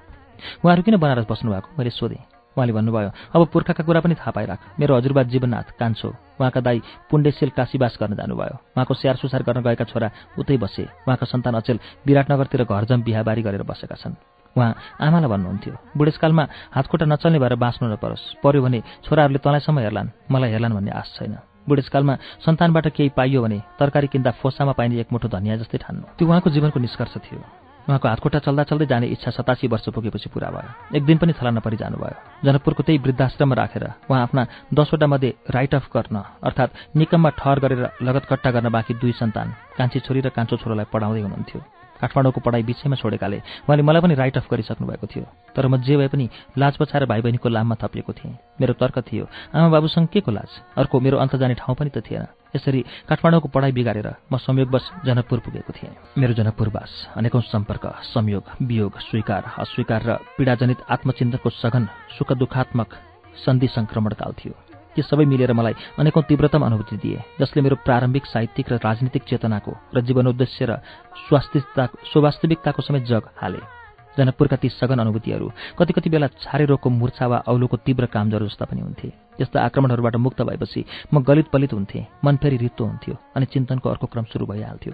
उहाँहरू 0.62 0.82
किन 0.86 0.96
बनारस 1.02 1.26
बस्नुभएको? 1.26 1.68
मैले 1.78 1.90
सोधेँ। 1.90 2.35
उहाँले 2.56 2.72
भन्नुभयो 2.72 3.10
अब 3.36 3.46
पुर्खाका 3.52 3.84
कुरा 3.84 4.00
पनि 4.00 4.14
थाहा 4.16 4.30
पाइराख। 4.32 4.58
मेरो 4.80 4.96
हजुरबा 4.96 5.22
जीवननाथ 5.28 5.76
कान्छो 5.76 6.08
उहाँका 6.40 6.60
दाई 6.60 6.80
पुण्डेसेल 7.10 7.50
काशीवास 7.52 7.96
गर्न 8.00 8.16
जानुभयो। 8.16 8.56
उहाँको 8.72 8.94
स्याहार 8.96 9.16
सुसार 9.20 9.42
गर्न 9.44 9.60
गएका 9.60 9.84
छोरा 9.84 10.08
उतै 10.40 10.56
बसे। 10.56 10.84
उहाँका 11.04 11.26
सन्तान 11.28 11.54
अचेल 11.60 11.78
विराटनगरतिर 12.06 12.64
घरजम 12.64 13.02
बिहाबारी 13.04 13.42
गरेर 13.44 13.62
बसेका 13.62 13.96
छन्। 14.00 14.16
उहाँ 14.56 14.72
आमालाई 15.04 15.28
भन्नुहुन्थ्यो 15.28 15.74
बुढेसकालमा 15.96 16.44
हातखुट्टा 16.72 17.06
नचल्ने 17.06 17.38
भएर 17.38 17.54
बाँच्नु 17.60 17.92
नपरोस्। 17.92 18.40
पर्यो 18.40 18.62
भने 18.64 18.80
छोराहरूले 19.04 19.40
तँलाईसम्म 19.44 19.78
हेर्लान् 19.84 20.08
मलाई 20.32 20.50
हेर्लान् 20.50 20.74
भन्ने 20.74 20.92
आश 20.96 21.08
छैन। 21.20 21.36
बुढेसकालमा 21.68 22.14
सन्तानबाट 22.40 22.86
केही 22.96 23.12
पाइयो 23.12 23.42
भने 23.42 23.58
तरकारी 23.76 24.08
किन्दा 24.08 24.30
फोसामा 24.40 24.72
पाइने 24.72 25.00
एक 25.04 25.12
मुठो 25.12 25.28
धनियाँ 25.28 25.60
जस्तै 25.60 25.78
ठान्नु 25.84 26.08
त्यो 26.16 26.24
उहाँको 26.24 26.48
जीवनको 26.50 26.78
निष्कर्ष 26.80 27.14
थियो। 27.20 27.65
उहाँको 27.86 28.08
हातखुट्टा 28.08 28.38
चल्दा 28.42 28.62
चल्दै 28.66 28.86
जाने 28.86 29.06
इच्छा 29.14 29.30
सतासी 29.30 29.66
वर्ष 29.68 29.88
पुगेपछि 29.94 30.28
पुरा 30.34 30.50
भयो। 30.50 30.96
एक 30.96 31.04
दिन 31.06 31.18
पनि 31.18 31.32
थला 31.38 31.50
नपरि 31.50 31.76
जानुभयो 31.76 32.18
जनकपुरको 32.44 32.82
त्यही 32.82 32.98
वृद्धाश्रममा 32.98 33.54
राखेर 33.54 33.84
उहाँ 34.10 34.22
आफ्ना 34.22 34.42
दसवटा 34.74 35.06
मध्ये 35.06 35.30
राइट 35.50 35.74
अफ 35.74 35.86
गर्न 35.94 36.16
अर्थात् 36.42 36.76
निकममा 36.96 37.30
ठहर 37.38 37.58
गरेर 37.62 37.82
लगतकट्टा 38.02 38.50
गर्न 38.50 38.68
बाँकी 38.74 38.94
दुई 38.98 39.12
सन्तान 39.22 39.54
कान्छी 39.78 40.00
छोरी 40.02 40.20
र 40.20 40.28
कान्छो 40.34 40.56
छोरोलाई 40.56 40.90
पढाउँदै 40.90 41.22
हुनुहुन्थ्यो। 41.22 41.60
काठमाडौँको 42.00 42.40
पढाइ 42.40 42.62
बिचैमा 42.62 42.96
छोडेकाले 42.96 43.36
उहाँले 43.36 43.82
मलाई 43.82 44.00
पनि 44.00 44.14
राइट 44.14 44.36
अफ 44.38 44.46
गरिसक्नु 44.50 44.86
भएको 44.86 45.06
थियो। 45.06 45.24
तर 45.54 45.66
म 45.66 45.76
जे 45.82 45.96
भए 45.96 46.08
पनि 46.08 46.28
लाज 46.58 46.76
बचाएर 46.80 47.04
भाइ 47.06 47.20
बहिनीको 47.22 47.48
लाममा 47.48 47.76
थपिएको 47.82 48.12
थिएँ। 48.12 48.34
मेरो 48.60 48.72
तर्क 48.80 48.98
थियो 49.08 49.24
आमा 49.54 49.68
बाबुसँग 49.68 50.08
के 50.08 50.20
को 50.20 50.30
लाज? 50.32 50.50
अर्को 50.76 51.00
मेरो 51.00 51.16
अन्त 51.18 51.36
जाने 51.36 51.54
ठाउँ 51.54 51.76
पनि 51.76 51.90
त 51.90 52.02
थिएन। 52.04 52.26
यसरी 52.56 52.80
काठमाडौँको 53.08 53.48
पढाइ 53.48 53.72
बिगारेर 53.72 54.08
म 54.32 54.36
संयोगवश 54.36 54.84
जनकपुर 55.04 55.38
पुगेको 55.44 55.72
थिएँ। 55.72 55.92
मेरो 56.18 56.32
जनकपुरवास 56.34 56.92
अनेकौँ 57.16 57.42
सम्पर्क 57.42 57.84
संयोग 58.12 58.44
वियोग 58.62 58.98
स्वीकार 59.00 59.42
अस्वीकार 59.58 60.02
र 60.06 60.10
पीडाजनित 60.36 60.84
आत्मचिन्तनको 60.90 61.50
सघन 61.50 61.84
सुख 62.16 62.32
दुःखात्मक 62.32 62.90
सन्धि 63.44 63.68
सङ्क्रमणकाल 63.68 64.32
थियो। 64.40 64.65
ती 64.96 65.02
सबै 65.02 65.24
मिलेर 65.24 65.52
मलाई 65.52 65.74
अनेकौँ 66.00 66.22
तीव्रतम 66.24 66.64
अनुभूति 66.64 66.96
दिए 66.96 67.22
जसले 67.40 67.62
मेरो 67.62 67.76
प्रारम्भिक 67.84 68.26
साहित्यिक 68.26 68.72
र 68.72 68.74
राजनीतिक 68.80 69.22
चेतनाको 69.28 69.72
र 69.94 70.00
जीवनोद्देश्य 70.00 70.64
र 70.64 70.72
स्वास्तिकता 71.28 71.84
स्वास्तविकताको 72.08 72.82
समेत 72.82 73.04
जग 73.04 73.24
हाले। 73.36 73.60
जनकपुरका 74.16 74.56
ती 74.56 74.68
सघन 74.70 74.98
अनुभूतिहरू 74.98 75.46
कति 75.78 75.92
कति 75.92 76.08
बेला 76.10 76.26
छारे 76.40 76.64
रोगको 76.64 76.88
मूर्छा 76.90 77.26
वा 77.28 77.38
औलोको 77.46 77.76
तीव्र 77.84 78.06
कामजरो 78.08 78.46
जस्ता 78.48 78.64
पनि 78.64 78.80
हुन्थे। 78.80 79.12
यस्ता 79.40 79.60
आक्रमणहरूबाट 79.60 80.16
मुक्त 80.16 80.40
भएपछि 80.42 80.84
म 81.12 81.20
गलित 81.20 81.52
पलित 81.52 81.72
हुन्थेँ 81.72 82.06
मन 82.24 82.36
फेरि 82.40 82.56
रित्तो 82.56 82.84
हुन्थ्यो 82.84 83.14
अनि 83.36 83.46
चिन्तनको 83.52 83.86
अर्को 83.90 84.06
क्रम 84.08 84.24
सुरु 84.32 84.46
भइहाल्थ्यो। 84.48 84.92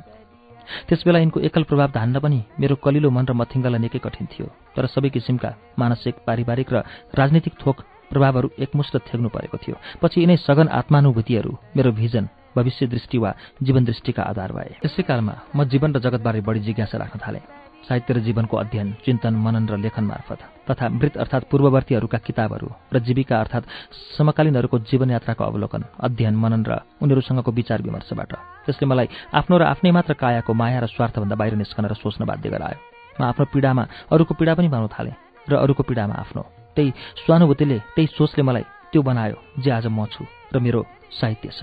त्यसबेला 0.89 1.19
यिनको 1.19 1.41
एकल 1.41 1.63
प्रभाव 1.71 1.91
धान्न 1.95 2.19
पनि 2.19 2.43
मेरो 2.59 2.75
कलिलो 2.83 3.11
मन 3.11 3.27
र 3.31 3.33
मथिङ्गालाई 3.39 3.81
निकै 3.83 3.99
कठिन 4.03 4.27
थियो 4.27 4.47
तर 4.75 4.87
सबै 4.91 5.11
किसिमका 5.15 5.51
मानसिक 5.79 6.15
पारिवारिक 6.27 6.69
र 6.73 6.83
राजनीतिक 7.15 7.55
थोक 7.63 7.77
प्रभावहरू 8.13 8.49
एकमुष्ट 8.61 8.95
थ्याग्नु 9.09 9.29
परेको 9.33 9.57
थियो। 9.57 9.77
पछि 10.03 10.21
यिनै 10.21 10.37
सघन 10.45 10.69
आत्मानुभूतिहरू 10.71 11.53
मेरो 11.77 11.91
भिजन 11.97 12.29
भविष्य 12.57 12.87
दृष्टि 12.87 13.19
वा 13.19 13.31
जीवन 13.63 13.85
दृष्टिका 13.85 14.23
आधार 14.23 14.53
भए। 14.53 14.71
यसै 14.85 15.03
कालमा 15.03 15.35
म 15.57 15.65
जीवन 15.65 15.97
र 15.97 15.99
जगतबारे 16.05 16.41
बढी 16.45 16.61
जिज्ञासा 16.61 16.99
राख्न 16.99 17.19
थालेँ। 17.25 17.45
साहित्य 17.83 18.15
र 18.15 18.19
जीवनको 18.23 18.57
अध्ययन 18.57 18.89
चिन्तन 19.05 19.35
मनन 19.35 19.65
र 19.67 19.77
लेखन 19.77 20.05
मार्फत 20.05 20.41
तथा 20.71 20.89
मृत 20.89 21.17
अर्थात् 21.19 21.49
पूर्ववर्तीहरूका 21.51 22.19
किताबहरू 22.23 22.69
र 22.95 22.99
जीविका 23.03 23.35
अर्थात् 23.35 23.67
समकालीनहरूको 24.15 24.79
जीवनयात्राको 24.87 25.43
अवलोकन 25.45 25.83
अध्ययन 25.99 26.35
मनन 26.37 26.63
र 26.63 26.73
उनीहरूसँगको 27.03 27.51
विचार 27.51 27.83
विमर्शबाट। 27.83 28.33
त्यसले 28.69 28.87
मलाई 28.87 29.09
आफ्नो 29.35 29.59
र 29.59 29.63
आफ्नै 29.67 29.91
मात्र 29.91 30.15
कायाको 30.15 30.53
माया 30.55 30.79
र 30.79 30.87
स्वार्थभन्दा 30.95 31.35
बाहिर 31.35 31.55
निस्कन 31.59 31.91
र 31.91 31.95
सोच्न 31.99 32.23
बाध्य 32.23 32.51
गरायो। 32.55 32.79
म 33.19 33.21
आफ्नो 33.27 33.45
पीडामा 33.51 33.85
अरूको 34.15 34.33
पीडा 34.39 34.55
पनि 34.55 34.69
बनाउन 34.71 34.91
थालेँ 34.95 35.17
र 35.51 35.53
अरूको 35.59 35.83
पीडामा 35.83 36.15
आफ्नो 36.15 36.62
त्यही 36.77 36.91
स्वानुभूतिले 37.25 37.79
त्यही 37.95 38.07
सोचले 38.17 38.43
मलाई 38.43 38.65
त्यो 38.93 39.03
बनायो 39.03 39.37
जे 39.63 39.71
आज 39.71 39.87
म 39.87 40.07
छु 40.07 40.25
र 40.53 40.59
मेरो 40.59 40.81
साहित्य 41.11 41.49
छ। 41.49 41.61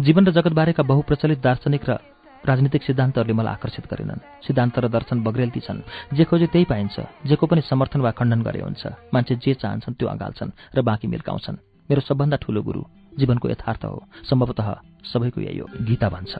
जीवन 0.00 0.22
र 0.26 0.30
जगतबारेका 0.32 0.82
बहुप्रचलित 0.82 1.38
दार्शनिक 1.40 1.84
र 1.88 1.92
राजनीतिक 2.38 2.82
सिद्धान्तहरूले 2.82 3.34
मलाई 3.34 3.52
आकर्षित 3.58 3.86
गरेनन्। 3.90 4.24
सिद्धान्त 4.46 4.78
र 4.78 4.88
दर्शन 4.88 5.22
बग्रेल्ती 5.26 5.60
छन्। 5.60 5.82
जे 6.14 6.24
खोजे 6.24 6.46
त्यही 6.46 6.64
पाइन्छ। 6.64 7.26
जेको 7.26 7.44
पनि 7.46 7.60
समर्थन 7.66 8.00
वा 8.00 8.10
खण्डन 8.14 8.40
गरे 8.42 8.60
हुन्छ। 8.62 9.12
मान्छे 9.12 9.34
जे 9.42 9.54
चाहन्छन् 9.54 9.98
त्यो 9.98 10.08
अँगाल्छन् 10.08 10.54
र 10.76 10.78
बाँकी 10.82 11.06
मिल्काउँछन्। 11.08 11.56
मेरो 11.90 12.00
सबभन्दा 12.00 12.36
ठुलो 12.38 12.62
गुरु 12.62 12.82
जीवनको 13.18 13.46
यथार्थ 13.50 13.84
हो। 13.84 14.06
सम्भवतः 14.30 14.68
सबैको 15.02 15.40
यही 15.40 15.58
हो। 15.58 15.66
गीता 15.82 16.08
भन्छ 16.08 16.32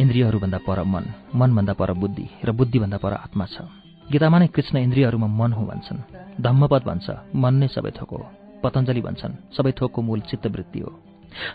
इन्द्रियहरूभन्दा 0.00 0.58
पर 0.66 0.82
मन 0.82 1.04
मनभन्दा 1.36 1.74
पर 1.76 1.92
बुद्धि 1.92 2.26
र 2.44 2.52
बुद्धिभन्दा 2.52 2.96
पर 2.96 3.12
आत्मा 3.12 3.44
छ। 3.44 3.68
गीतामा 4.08 4.38
नै 4.38 4.46
कृष्ण 4.48 4.78
इन्द्रियहरूमा 4.78 5.26
मन 5.28 5.52
हो 5.52 5.62
भन्छन्। 5.68 6.21
धम्मपद 6.42 6.82
भन्छ 6.82 7.06
मन 7.34 7.54
नै 7.54 7.68
सबै 7.68 7.90
थोक 7.98 8.10
हो 8.10 8.26
पतञ्जली 8.62 9.02
भन्छन् 9.06 9.34
सबै 9.56 9.72
थोकको 9.78 10.00
मूल 10.02 10.20
चित्तवृत्ति 10.30 10.80
हो। 10.80 10.90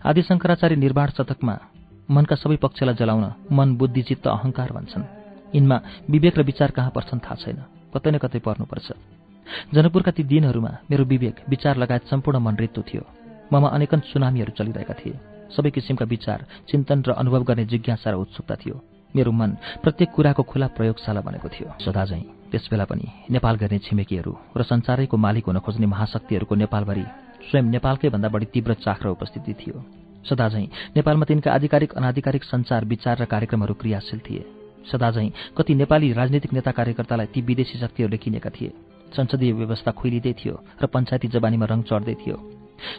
आदि 0.05 0.21
शङ्कराचार्य 0.21 0.75
निर्वाण 0.75 1.09
शतकमा 1.17 1.55
मनका 2.11 2.35
सबै 2.35 2.57
पक्षलाई 2.63 2.95
जलाउन 2.95 3.25
मन 3.51 3.75
बुद्धि 3.79 4.01
चित्त 4.09 4.27
अहङ्कार 4.27 4.69
भन्छन्। 4.71 5.05
यिनमा 5.55 5.77
विवेक 6.09 6.37
र 6.39 6.41
विचार 6.43 6.71
कहाँ 6.71 6.91
पर्छन् 6.95 7.23
थाहा 7.25 7.35
छैन 7.35 7.59
कतै 7.93 8.11
न 8.11 8.17
कतै 8.23 8.39
पर्नुपर्छ। 8.39 8.87
जनकपुरका 9.73 10.11
ती 10.11 10.23
दिनहरूमा 10.23 10.71
मेरो 10.89 11.03
विवेक 11.05 11.35
विचार 11.49 11.77
लगायत 11.77 12.03
सम्पूर्ण 12.11 12.39
मन 12.39 12.55
ऋतु 12.57 12.81
थियो। 12.83 13.03
ममा 13.53 13.67
अनेकन 13.69 13.99
सुनामीहरू 14.11 14.51
चलिरहेका 14.57 14.95
थिए। 14.99 15.19
सबै 15.55 15.69
किसिमका 15.71 16.05
विचार 16.05 16.39
चिन्तन 16.69 16.99
र 17.07 17.11
अनुभव 17.11 17.43
गर्ने 17.43 17.65
जिज्ञासा 17.65 18.11
र 18.11 18.15
उत्सुकता 18.23 18.55
थियो। 18.55 18.75
मेरो 19.15 19.31
मन 19.31 19.51
प्रत्येक 19.83 20.09
कुराको 20.11 20.43
खुला 20.43 20.67
प्रयोगशाला 20.75 21.21
बनेको 21.21 21.47
थियो। 21.49 21.67
सदा 21.79 22.05
झैँ 22.05 22.36
त्यसबेला 22.51 22.85
पनि 22.85 23.07
नेपाल 23.29 23.55
गर्ने 23.55 23.79
छिमेकीहरू 23.79 24.33
र 24.57 24.61
संसारैको 24.63 25.17
मालिक 25.17 25.45
हुन 25.45 25.59
खोज्ने 25.59 25.87
महाशक्तिहरूको 25.87 26.55
नेपालभरि 26.55 27.05
स्वयं 27.47 27.65
नेपालकै 27.75 28.09
भन्दा 28.09 28.29
बढी 28.29 28.45
तीव्र 28.53 28.73
चाख 28.83 29.03
र 29.03 29.07
उपस्थिति 29.09 29.53
थियो। 29.53 29.77
सदाझैँ 30.25 30.67
नेपालमा 30.95 31.25
तिनका 31.25 31.49
आधिकारिक 31.53 31.93
अनाधिकारिक 31.93 32.43
सञ्चार 32.43 32.85
विचार 32.85 33.15
र 33.21 33.25
कार्यक्रमहरू 33.25 33.73
क्रियाशील 33.73 34.19
थिए। 34.19 34.43
सदाझैँ 34.91 35.31
कति 35.57 35.73
नेपाली 35.75 36.11
राजनीतिक 36.13 36.53
नेता 36.53 36.71
कार्यकर्तालाई 36.71 37.27
ती 37.33 37.41
विदेशी 37.41 37.79
शक्तिहरूले 37.79 38.17
किनेका 38.17 38.49
थिए। 38.49 38.71
संसदीय 39.07 39.51
व्यवस्था 39.53 39.91
खुइलिँदै 39.91 40.33
थियो 40.33 40.55
र 40.81 40.85
पञ्चायती 40.87 41.27
जबानीमा 41.27 41.65
रङ 41.65 41.81
चढ्दै 41.89 42.15
थियो। 42.15 42.37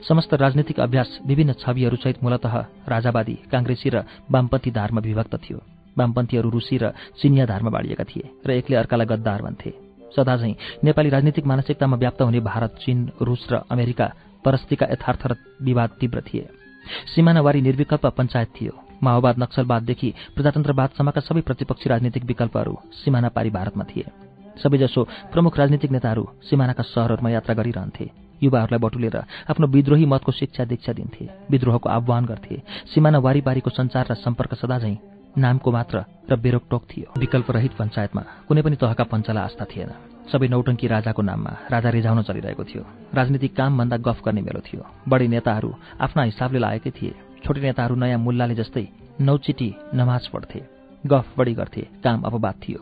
समस्त 0.09 0.35
राजनीतिक 0.35 0.81
अभ्यास 0.81 1.19
विभिन्न 1.27 1.53
छविहरूसहित 1.63 2.23
मूलत 2.25 2.47
राजावादी 2.89 3.37
काङ्ग्रेसी 3.53 3.89
र 3.91 3.97
वामपन्थी 4.31 4.71
धारमा 4.71 5.01
विभक्त 5.01 5.35
थियो। 5.45 5.78
वामपन्थीहरू 5.99 6.51
रुसी 6.51 6.77
र 6.79 6.93
चिनिया 7.21 7.47
धारमा 7.47 7.71
बाँडिएका 7.71 8.05
थिए 8.05 8.31
र 8.47 8.51
एकले 8.51 8.77
अर्कालाई 8.77 9.07
गद्दार 9.07 9.43
भन्थे। 9.43 9.71
सदाझैँ 10.17 10.55
नेपाली 10.85 11.09
राजनीतिक 11.11 11.47
मानसिकतामा 11.47 11.97
व्याप्त 11.97 12.23
हुने 12.23 12.41
भारत 12.41 12.79
चीन 12.83 12.99
रुस 13.23 13.47
र 13.53 13.55
अमेरिका 13.71 14.07
परस्तीका 14.45 14.87
यथार्थ 14.93 15.27
र 15.27 15.37
विवाद 15.63 15.91
तीव्र 16.01 16.21
थिए। 16.23 16.49
सिमानावारी 17.15 17.61
निर्विकल्प 17.61 18.07
पञ्चायत 18.07 18.49
थियो। 18.57 18.75
माओवाद 19.03 19.39
नक्सलवाददेखि 19.39 20.09
प्रजातन्त्रवादसम्मका 20.35 21.21
सबै 21.21 21.41
प्रतिपक्षी 21.41 21.87
राजनीतिक 21.89 22.25
विकल्पहरू 22.25 22.75
सिमाना 22.95 23.29
पारी 23.29 23.51
भारतमा 23.51 23.85
थिए। 23.85 24.07
सबैजसो 24.59 25.03
प्रमुख 25.33 25.59
राजनीतिक 25.59 25.91
नेताहरू 25.91 26.25
सिमानाका 26.43 26.83
सहरहरूमा 26.83 27.31
यात्रा 27.31 27.55
गरिरहन्थे। 27.55 28.07
युवाहरूलाई 28.43 28.81
बटुलेर 28.81 29.17
आफ्नो 29.51 29.67
विद्रोही 29.67 30.07
मतको 30.07 30.33
शिक्षा 30.33 30.65
दीक्षा 30.65 30.93
दिन्थे। 30.93 31.25
विद्रोहको 31.51 31.89
आह्वान 31.89 32.25
गर्थे। 32.27 32.57
सिमाना 32.95 33.19
सञ्चार 33.69 34.07
र 34.11 34.15
सम्पर्क 34.15 34.55
सदाझैँ 34.55 35.18
नामको 35.37 35.70
मात्र 35.70 35.97
र 36.31 36.37
बेरोकटोक 36.37 36.83
थियो। 36.91 37.09
विकल्परहित 37.18 37.72
पञ्चायतमा 37.79 38.22
कुनै 38.49 38.62
पनि 38.62 38.76
तहका 38.76 39.05
पञ्चला 39.05 39.41
आस्था 39.41 39.64
थिएन। 39.64 39.91
सबै 40.29 40.49
नौटङ्की 40.49 40.87
राजाको 40.87 41.22
नाममा 41.22 41.53
राजा 41.70 41.89
रिझाउन 41.91 42.22
चलिरहेको 42.22 42.64
थियो। 42.64 42.83
राजनीतिक 43.14 43.53
कामभन्दा 43.57 43.97
गफ 44.07 44.18
गर्ने 44.24 44.41
मेलो 44.41 44.61
थियो। 44.61 44.83
बढी 45.09 45.29
नेताहरू 45.29 45.70
आफ्ना 46.01 46.22
हिसाबले 46.22 46.59
लागेकै 46.59 46.91
थिए। 46.91 47.12
छोटी 47.45 47.61
नेताहरू 47.61 47.95
नयाँ 47.95 48.18
मुल्लाले 48.18 48.55
जस्तै 48.55 48.85
नौचिटी 49.20 49.68
नमाज 49.95 50.26
पढ्थे। 50.29 50.61
गफ 51.07 51.26
बढी 51.39 51.55
गर्थे। 51.55 51.83
काम 52.05 52.20
अपवाद 52.22 52.55
थियो। 52.62 52.81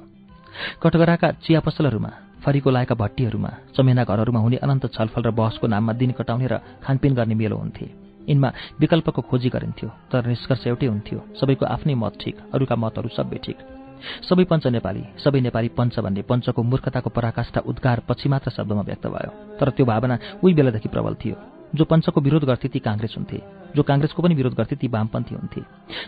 कटगराका 0.83 1.29
चिया 1.45 1.61
पसलहरूमा 1.61 2.11
फरीको 2.45 2.71
लाएका 2.71 2.95
भट्टीहरूमा 2.95 3.51
चमेना 3.77 4.03
घरहरूमा 4.05 4.41
हुने 4.41 4.57
अनन्त 4.57 4.85
छलफल 4.95 5.23
र 5.23 5.31
बहसको 5.31 5.67
नाममा 5.67 5.93
दिन 5.93 6.11
कटाउने 6.19 6.47
र 6.47 6.55
खानपिन 6.85 7.15
गर्ने 7.15 7.35
मेलो 7.35 7.57
हुन्थे। 7.57 8.06
यिनमा 8.29 8.51
विकल्पको 8.81 9.23
खोजी 9.23 9.49
गरिन्थ्यो 9.49 9.89
तर 10.13 10.27
निष्कर्ष 10.27 10.67
एउटै 10.67 10.87
हुन्थ्यो 10.87 11.19
सबैको 11.41 11.65
आफ्नै 11.67 11.95
मत 11.95 12.15
ठिक 12.21 12.37
अरूका 12.55 12.77
मतहरू 12.77 13.09
सबै 13.17 13.39
ठिक। 13.45 13.59
सबै 14.29 14.45
पञ्च 14.45 14.67
नेपाली 14.77 15.03
सबै 15.25 15.41
नेपाली 15.41 15.69
पञ्च 15.79 15.99
भन्ने 16.05 16.23
पञ्चको 16.23 16.63
मूर्खताको 16.63 17.11
पराकाष्ठा 17.11 17.61
उद्गार 17.71 18.03
पछि 18.09 18.29
मात्र 18.29 18.51
शब्दमा 18.51 18.83
व्यक्त 18.83 19.07
भयो। 19.07 19.31
तर 19.59 19.71
त्यो 19.77 19.87
भावना 19.87 20.17
उही 20.45 20.55
बेलादेखि 20.55 20.89
प्रबल 20.89 21.15
थियो 21.23 21.37
जो 21.75 21.85
पञ्चको 21.85 22.21
विरोध 22.21 22.45
गर्थे 22.45 22.69
ती 22.69 22.79
काङ्ग्रेस 22.79 23.15
हुन्थे 23.17 23.39
जो 23.77 23.83
काङ्ग्रेसको 23.83 24.23
पनि 24.23 24.35
विरोध 24.35 24.55
गर्थे 24.55 24.77
ती 24.77 24.89
वामपन्थी 24.89 25.35
हुन्थे। 25.35 25.61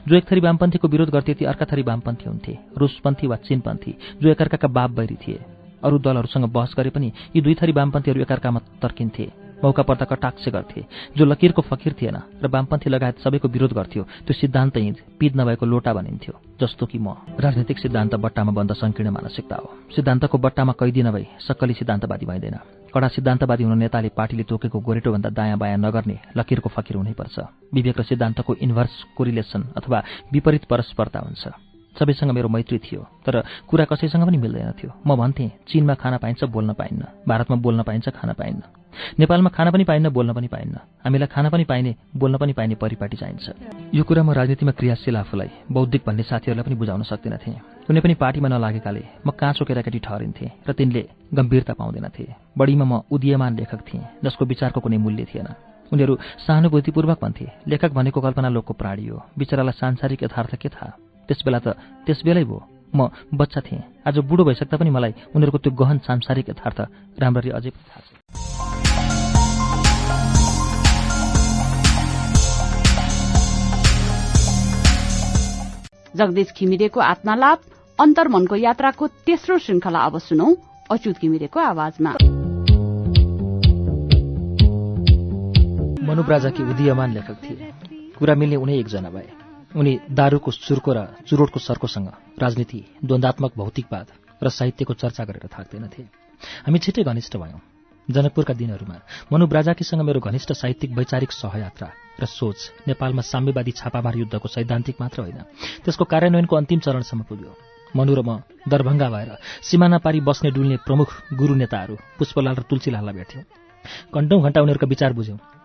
जो 0.09 0.15
एक 0.17 0.25
थरी 0.31 0.41
वामपन्थीको 0.41 0.89
विरोध 0.89 1.11
गर्थे 1.11 1.35
ती 1.35 1.45
अर्का 1.45 1.67
थरी 1.71 1.83
वामपन्थी 1.83 2.29
हुन्थे 2.29 2.53
रुसपन्थी 2.79 3.27
वा 3.27 3.37
चिनपन्थी 3.47 3.93
जो 4.23 4.29
एकअर्काका 4.29 4.69
बाप 4.69 4.91
बैरी 4.91 5.17
थिए। 5.17 5.39
अरू 5.85 5.99
दलहरूसँग 5.99 6.45
बहस 6.53 6.75
गरे 6.79 6.91
पनि 6.91 7.13
यी 7.37 7.41
दुई 7.41 7.55
थरी 7.55 7.73
वामपन्थीहरू 7.73 8.21
एकअर्कामा 8.23 8.61
तर्किन्थे। 8.83 9.48
मौका 9.65 9.83
पर्दा 9.83 10.05
कटाक्ष 10.05 10.49
गर्थे 10.49 10.85
जो 11.17 11.25
लकिरको 11.25 11.63
फकिर 11.63 11.93
थिएन 12.01 12.17
र 12.43 12.47
वामपन्थी 12.47 12.91
लगायत 12.91 13.19
सबैको 13.19 13.49
विरोध 13.49 13.73
गर्थ्यो 13.73 14.03
त्यो 14.27 14.35
सिद्धान्त 14.35 14.77
हिँड 14.77 14.97
पिद 15.19 15.37
नभएको 15.37 15.67
लोटा 15.67 15.93
भनिन्थ्यो 15.95 16.35
जस्तो 16.61 16.87
कि 16.87 16.99
म। 16.99 17.15
राजनैतिक 17.39 17.79
सिद्धान्त 17.79 18.15
बट्टामा 18.15 18.53
बन्द 18.53 18.73
सङ्कीर्ण 18.73 19.11
मानसिकता 19.11 19.57
हो। 19.57 19.69
सिद्धान्तको 19.97 20.39
बट्टामा 20.39 20.73
कैदी 20.79 21.03
नभई 21.03 21.27
सक्कली 21.43 21.75
सिद्धान्तवादी 21.75 22.27
भइँदैन। 22.27 22.57
कडा 22.95 23.09
सिद्धान्तवादी 23.09 23.65
हुन 23.65 23.79
नेताले 23.79 24.09
पार्टीले 24.15 24.43
तोकेको 24.43 24.79
गोरेटोभन्दा 24.81 25.31
दायाँ 25.31 25.59
बायाँ 25.59 25.79
नगर्ने 25.79 26.19
लकिरको 26.37 26.69
फकिर 26.71 26.97
हुनैपर्छ। 26.97 27.39
विवेक 27.75 27.99
र 28.01 28.03
सिद्धान्तको 28.03 28.55
इन्भर्स 28.63 28.95
कोरिलेसन 29.17 29.63
अथवा 29.77 29.99
विपरीत 30.33 30.65
परस्परता 30.71 31.19
हुन्छ। 31.21 31.45
सबैसँग 31.99 32.31
मेरो 32.31 32.49
मैत्री 32.49 32.79
थियो 32.79 33.03
तर 33.27 33.43
कुरा 33.69 33.85
कसैसँग 33.91 34.23
पनि 34.23 34.39
मिल्दैन 34.39 34.71
थियो। 34.79 34.91
म 35.07 35.17
भन्थेँ 35.19 35.51
चिनमा 35.67 35.95
खान 35.95 36.19
पाइन्छ 36.19 36.45
बोल्न 36.47 36.73
पाइन्न। 36.79 37.27
भारतमा 37.27 37.57
बोल्न 37.57 37.83
पाइन्छ 37.83 38.09
खान 38.09 38.33
पाइन्न। 38.39 38.78
नेपालमा 39.19 39.51
खान 39.51 39.71
पनि 39.71 39.85
पाइन्न 39.85 40.09
बोल्न 40.09 40.33
पनि 40.33 40.49
पाइन्न। 40.49 40.77
हामीलाई 41.05 41.29
खान 41.29 41.49
पनि 41.51 41.65
पाइने 41.65 41.95
बोल्न 42.17 42.37
पनि 42.37 42.53
पाइने 42.53 42.75
परिपाटी 42.75 43.17
चाहिन्छ। 43.17 43.47
यो 43.95 44.03
कुरा 44.05 44.23
म 44.23 44.31
राजनीतिमा 44.31 44.73
क्रियाशील 44.73 45.17
आफूलाई 45.17 45.51
बौद्धिक 45.73 46.03
भन्ने 46.07 46.23
साथीहरूलाई 46.23 46.65
पनि 46.65 46.77
बुझाउन 46.77 47.03
सक्दिनथेँ। 47.03 47.87
कुनै 47.87 48.01
पनि 48.01 48.15
पार्टीमा 48.15 48.49
नलागेकाले 48.49 49.03
म 49.27 49.31
काँचो 49.33 49.65
केटाकेटी 49.65 49.99
ठहरिन्थेँ 49.99 50.51
र 50.69 50.73
तिनले 50.73 51.03
गम्भीरता 51.35 51.73
पाउँदैनथे। 51.75 52.25
बढीमा 52.59 52.85
म 52.85 52.93
उदीयमान 53.11 53.57
लेखक 53.57 53.81
थिएँ 53.89 54.05
जसको 54.25 54.45
विचारको 54.45 54.81
कुनै 54.81 54.99
मूल्य 54.99 55.25
थिएन। 55.31 55.49
उनीहरू 55.93 56.15
सहानुभूतिपूर्वक 56.47 57.19
भन्थे 57.23 57.47
लेखक 57.69 57.91
भनेको 57.93 58.21
कल्पना 58.21 58.49
लोकको 58.49 58.73
प्राणी 58.77 59.07
हो। 59.09 59.23
विचारालाई 59.39 59.79
सांसारिक 59.81 60.23
यथार्थ 60.23 60.55
के 60.57 60.69
थाहा? 60.69 60.91
त्यसबेला 61.29 61.59
त 61.65 61.69
त्यसबेलै 62.05 62.45
भयो। 62.45 62.78
म 62.95 63.09
बच्चा 63.35 63.61
थिएँ। 63.61 63.83
आज 64.07 64.19
बुढो 64.25 64.45
भइसक्दा 64.45 64.77
पनि 64.77 64.91
मलाई 64.91 65.13
उनीहरूको 65.37 65.59
त्यो 65.59 65.73
गहन 65.75 65.99
सांसारिक 66.07 66.49
यथार्थ 66.51 66.81
राम्ररी 67.21 67.51
अझै 67.51 67.71
थाहा 67.71 68.01
छ। 68.01 68.09
जगदीश 76.17 76.49
घिमिरेको 76.59 77.01
आत्मालाप 77.01 77.61
अन्तर्मनको 77.99 78.57
यात्राको 78.57 79.07
तेस्रो 79.27 79.59
श्रृंखला 79.59 80.01
अब 80.01 80.19
सुनौ 80.19 80.49
अच्युत 80.91 81.17
घिमिरेको 81.21 81.61
आवाजमा। 81.63 82.13
मनुब्राजाकी 86.09 86.63
उदीयमान 86.65 87.13
लेखक 87.15 87.37
थिए। 87.45 87.57
कुरा 88.19 88.35
मिल्ने 88.35 88.57
उनै 88.57 88.75
एकजना 88.79 89.11
भए। 89.11 89.38
उनी 89.73 89.93
दारूको 90.11 90.51
सुर्को 90.51 90.93
र 90.93 90.99
चुरोटको 91.29 91.61
सर्कोसँग 91.61 92.09
राजनीति 92.41 92.81
द्वन्दात्मक 93.05 93.53
भौतिकवाद 93.57 94.07
र 94.43 94.49
साहित्यको 94.49 94.95
चर्चा 94.95 95.25
गरेर 95.25 95.47
थाक्दैनथे। 95.49 96.03
हामी 96.65 96.79
छिट्टै 96.79 97.03
घनिष्ठ 97.05 97.37
भयौं। 97.37 97.61
जनकपुरका 98.09 98.55
दिनहरूमा 98.55 98.97
मनुब्राजाकीसँग 99.33 100.01
मेरो 100.01 100.21
घनिष्ठ 100.21 100.53
साहित्यिक 100.53 100.91
वैचारिक 100.97 101.33
सहयात्रा 101.33 101.89
र 102.17 102.25
सोच 102.25 102.89
नेपालमा 102.89 103.23
साम्यवादी 103.23 103.73
छापामार 103.77 104.17
युद्धको 104.17 104.49
सैद्धान्तिक 104.49 104.97
मात्र 105.01 105.19
होइन 105.23 105.41
त्यसको 105.85 106.05
कार्यान्वयनको 106.05 106.57
अन्तिम 106.57 106.81
चरणसम्म 106.81 107.23
पुग्यो। 107.29 107.53
मनु 107.93 108.13
र 108.17 108.21
म 108.25 108.41
दरभङ्गा 108.65 109.09
भएर 109.11 109.31
सिमाना 109.63 109.99
पारी 110.01 110.21
बस्ने 110.25 110.51
डुल्ने 110.51 110.77
प्रमुख 110.89 111.09
गुरु 111.37 111.55
नेताहरू 111.55 111.95
पुष्पलाल 112.19 112.57
र 112.57 112.63
तुलसीलाललाई 112.65 113.15
भेट्यौँ। 113.15 113.45
घन्टौँ 114.17 114.43
घण्टा 114.43 114.61
उनीहरूका 114.65 114.87
विचार 114.89 115.13
बुझ्यौँ। 115.13 115.58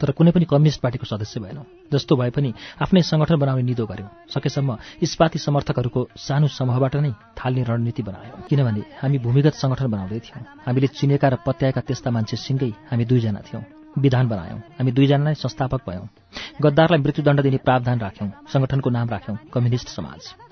तर 0.00 0.10
कुनै 0.12 0.30
पनि 0.30 0.44
कम्युनिस्ट 0.44 0.80
पार्टीको 0.80 1.06
सदस्य 1.06 1.40
भएनौँ 1.40 1.64
जस्तो 1.92 2.16
भए 2.16 2.30
पनि 2.30 2.50
आफ्नै 2.82 3.02
सङ्गठन 3.02 3.36
बनाउने 3.36 3.62
निदो 3.62 3.86
गर्यौँ। 3.86 4.10
सकेसम्म 4.34 4.76
इस्पाती 5.02 5.38
समर्थकहरूको 5.38 6.00
सानो 6.16 6.46
समूहबाट 6.48 6.96
नै 6.96 7.12
थाल्ने 7.38 7.62
रणनीति 7.62 8.02
बनायौँ। 8.02 8.46
किनभने 8.48 8.82
हामी 9.00 9.18
भूमिगत 9.18 9.54
सङ्गठन 9.54 9.86
बनाउँदै 9.86 10.20
थियौँ। 10.26 10.42
हामीले 10.66 10.88
चिनेका 10.98 11.28
र 11.28 11.34
पत्याएका 11.46 11.80
त्यस्ता 11.80 12.10
मान्छे 12.10 12.36
सिँगै 12.36 12.70
हामी 12.90 13.04
दुईजना 13.04 13.40
थियौँ। 13.48 13.62
विधान 13.98 14.28
बनायौँ। 14.28 14.60
हामी 14.78 14.90
दुईजना 14.92 15.24
नै 15.24 15.34
संस्थापक 15.34 15.80
भयौँ। 15.88 16.08
गद्दारलाई 16.62 17.00
मृत्युदण्ड 17.00 17.40
दिने 17.42 17.58
प्रावधान 17.64 17.98
राख्यौँ। 18.00 18.28
सङ्गठनको 18.52 18.88
नाम 18.90 19.08
राख्यौँ 19.08 19.36
कम्युनिस्ट 19.52 19.88
समाज। 19.88 20.45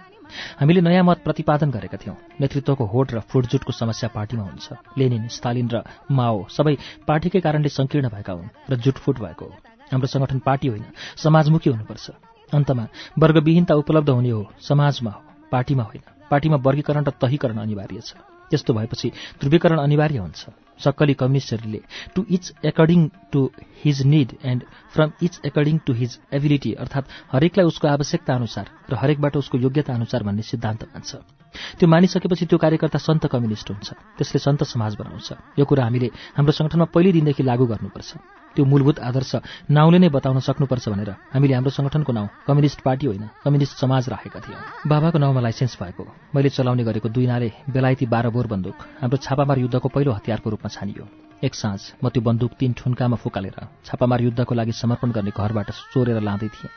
हामीले 0.60 0.80
नयाँ 0.80 1.04
मत 1.04 1.18
प्रतिपादन 1.24 1.70
गरेका 1.70 1.96
थियौँ। 1.96 2.16
नेतृत्वको 2.40 2.84
होड 2.84 3.06
र 3.12 3.20
फुटजुटको 3.20 3.72
समस्या 3.72 4.08
पार्टीमा 4.08 4.44
हुन्छ। 4.44 4.66
लेनिन 4.98 5.28
स्टालिन 5.28 5.68
र 5.68 5.82
माओ 6.10 6.48
सबै 6.48 6.74
पार्टीकै 7.06 7.40
कारणले 7.40 7.68
सङ्कीर्ण 7.68 8.08
भएका 8.08 8.32
हुन् 8.32 8.52
र 8.70 8.76
जुटफुट 8.76 9.16
भएको 9.18 9.44
हो। 9.44 9.54
हाम्रो 9.92 10.06
सङ्गठन 10.06 10.38
पार्टी 10.38 10.68
होइन 10.68 10.84
समाजमुखी 11.16 11.70
हुनुपर्छ। 11.70 12.06
अन्तमा 12.52 12.84
वर्गविहीनता 13.18 13.74
उपलब्ध 13.74 14.10
हुने 14.10 14.30
हो 14.30 14.42
समाजमा 14.60 15.10
हो 15.10 15.20
पार्टीमा 15.52 15.82
होइन। 15.82 16.02
पार्टीमा 16.30 16.56
वर्गीकरण 16.56 17.04
र 17.04 17.10
तहीकरण 17.10 17.58
अनिवार्य 17.58 18.00
छ। 18.00 18.14
त्यस्तो 18.50 18.74
भएपछि 18.74 19.08
ध्रुवीकरण 19.40 19.78
अनिवार्य 19.78 20.18
हुन्छ। 20.18 20.63
सक्कली 20.80 21.14
कम्युनिस्टहरूले 21.14 21.80
to 22.14 22.24
each 22.30 22.52
according 22.64 23.08
to 23.32 23.40
his 23.84 24.02
need 24.02 24.32
and 24.44 24.64
from 24.94 25.12
each 25.22 25.40
according 25.46 25.78
to 25.86 25.92
his 25.92 26.18
ability 26.32 26.72
अर्थात् 26.82 27.10
हरेकलाई 27.32 27.66
उसको 27.66 27.88
आवश्यकता 27.88 28.34
अनुसार 28.34 28.66
र 28.90 28.94
हरेकबाट 28.94 29.36
उसको 29.36 29.58
योग्यता 29.58 29.94
अनुसार 29.94 30.22
भन्ने 30.22 30.42
सिद्धान्त 30.42 30.82
मान्छ। 30.84 31.14
त्यो 31.78 31.86
मानिसकेपछि 31.88 32.46
त्यो 32.46 32.58
कार्यकर्ता 32.58 32.98
सन्त 32.98 33.26
कम्युनिस्ट 33.26 33.70
हुन्छ। 33.70 33.88
त्यसले 34.18 34.38
सन्त 34.38 34.64
समाज 34.64 34.94
बनाउँछ। 34.98 35.58
यो 35.58 35.64
कुरा 35.64 35.84
हामीले 35.84 36.08
हाम्रो 36.36 36.52
सङ्गठनमा 36.52 36.86
पहिल्यै 36.94 37.12
दिनदेखि 37.12 37.42
लागू 37.42 37.64
गर्नुपर्छ। 37.66 38.10
त्यो 38.54 38.64
मूलभूत 38.64 38.98
आदर्श 39.00 39.32
नाउँले 39.70 39.98
नै 39.98 40.08
बताउन 40.08 40.38
सक्नुपर्छ 40.40 40.88
भनेर। 40.88 41.10
हामीले 41.34 41.54
हाम्रो 41.54 41.70
सङ्गठनको 41.70 42.12
नाउँ 42.12 42.28
कम्युनिस्ट 42.46 42.80
पार्टी 42.80 43.06
होइन 43.06 43.24
कम्युनिस्ट 43.44 43.74
समाज 43.76 44.08
राखेका 44.08 44.40
थियौँ। 44.40 44.60
बाबाको 44.86 45.18
नाउँमा 45.18 45.40
लाइसेन्स 45.40 45.74
भएको 45.82 46.04
मैले 46.34 46.48
चलाउने 46.48 46.84
गरेको 46.84 47.08
दुई 47.08 47.26
नाले 47.26 47.48
बेलायती 47.68 48.06
बाह्र 48.06 48.30
बोर 48.30 48.46
बन्दुक 48.46 48.76
हाम्रो 49.02 49.18
छापामार 49.18 49.58
युद्धको 49.58 49.88
पहिलो 49.88 50.12
हतियारको 50.12 50.50
रूपमा 50.50 50.68
छानियो। 50.70 51.04
एक 51.42 51.54
साँझ 51.54 51.80
म 52.02 52.08
त्यो 52.08 52.22
बन्दुक 52.22 52.52
तीन 52.56 52.72
ठुन्कामा 52.72 53.16
फुकालेर 53.18 53.58
छापामार 53.84 54.20
युद्धको 54.22 54.54
लागि 54.54 54.72
समर्पण 54.72 55.10
गर्ने 55.12 55.32
घरबाट 55.34 55.70
चोरेर 55.92 56.20
लाँदै 56.22 56.48
थिएँ। 56.48 56.72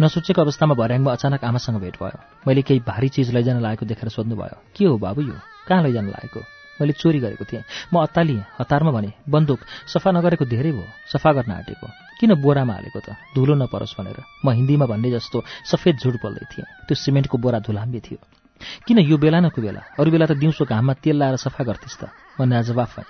नसोचेको 0.00 0.40
अवस्थामा 0.42 0.74
भर्याङमा 0.74 1.12
अचानक 1.12 1.44
आमासँग 1.44 1.76
भेट 1.80 1.96
भयो। 2.02 2.18
मैले 2.46 2.62
केही 2.62 2.80
भारी 2.80 3.08
चिज 3.08 3.32
लैजान 3.32 3.60
लागेको 3.60 3.86
देखेर 3.86 4.08
सोध्नुभयो 4.08 4.56
के 4.76 4.84
हो 4.84 4.96
बाबु 4.98 5.20
यो? 5.22 5.36
कहाँ 5.68 5.82
लैजान 5.82 6.06
लागेको? 6.08 6.40
मैले 6.80 6.92
चोरी 6.92 7.18
गरेको 7.18 7.44
थिएँ। 7.44 7.62
म 7.92 8.02
अत्तालिएँ 8.06 8.44
हतारमा 8.60 8.90
भने 8.90 9.10
बन्दुक 9.28 9.60
सफा 9.92 10.10
नगरेको 10.10 10.44
धेरै 10.44 10.72
भयो 10.72 10.86
सफा 11.12 11.32
गर्न 11.32 11.52
आँटेको। 11.52 11.86
किन 12.18 12.34
बोरामा 12.34 12.74
हालेको 12.74 13.00
त? 13.00 13.14
धुलो 13.34 13.54
नपरोस् 13.54 13.96
भनेर। 13.98 14.18
म 14.44 14.50
हिन्दीमा 14.50 14.86
भन्ने 14.86 15.10
जस्तो 15.10 15.44
सफेद 15.64 15.96
झुट 15.98 16.14
बोल्दै 16.22 16.46
थिएँ। 16.50 16.66
त्यो 16.86 16.94
सिमेन्टको 16.94 17.38
बोरा 17.38 17.58
धुलाम्बे 17.62 18.00
थियो। 18.00 18.18
किन 18.58 18.98
यो 19.06 19.16
बेला 19.22 19.38
नको 19.38 19.62
बेला? 19.62 19.82
अरू 19.98 20.10
बेला 20.10 20.26
त 20.26 20.34
दिउँसो 20.34 20.64
घाममा 20.66 20.92
तेल 20.98 21.16
लाएर 21.18 21.36
सफा 21.38 21.62
गर्थेस् 21.62 21.98
त। 22.02 22.10
म 22.38 22.42
नाजवाफ 22.42 22.98
भएँ। 22.98 23.06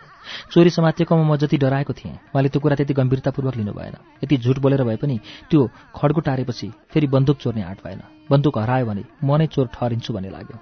चोरी 0.53 0.71
समातिएकोमा 0.71 1.25
म 1.25 1.37
जति 1.41 1.57
डराएको 1.57 1.93
थिएँ 1.97 2.13
उहाँले 2.37 2.49
त्यो 2.53 2.61
कुरा 2.61 2.77
त्यति 2.77 2.93
गम्भीरतापूर्वक 2.93 3.57
लिनु 3.57 3.73
भएन 3.73 3.97
यति 4.25 4.37
झुट 4.45 4.59
बोलेर 4.61 4.85
भए 4.85 4.97
पनि 5.01 5.17
त्यो 5.49 5.61
खड्गो 5.97 6.21
टारेपछि 6.21 6.69
फेरि 6.93 7.07
बन्दुक 7.09 7.37
चोर्ने 7.41 7.63
आँट 7.65 7.81
भएन। 7.81 8.29
बन्दुक 8.29 8.59
हरायो 8.59 8.87
भने 8.87 9.05
म 9.25 9.41
नै 9.41 9.47
चोर 9.49 9.73
ठहरिन्छु 9.73 10.13
भन्ने 10.13 10.29
लाग्यो। 10.29 10.57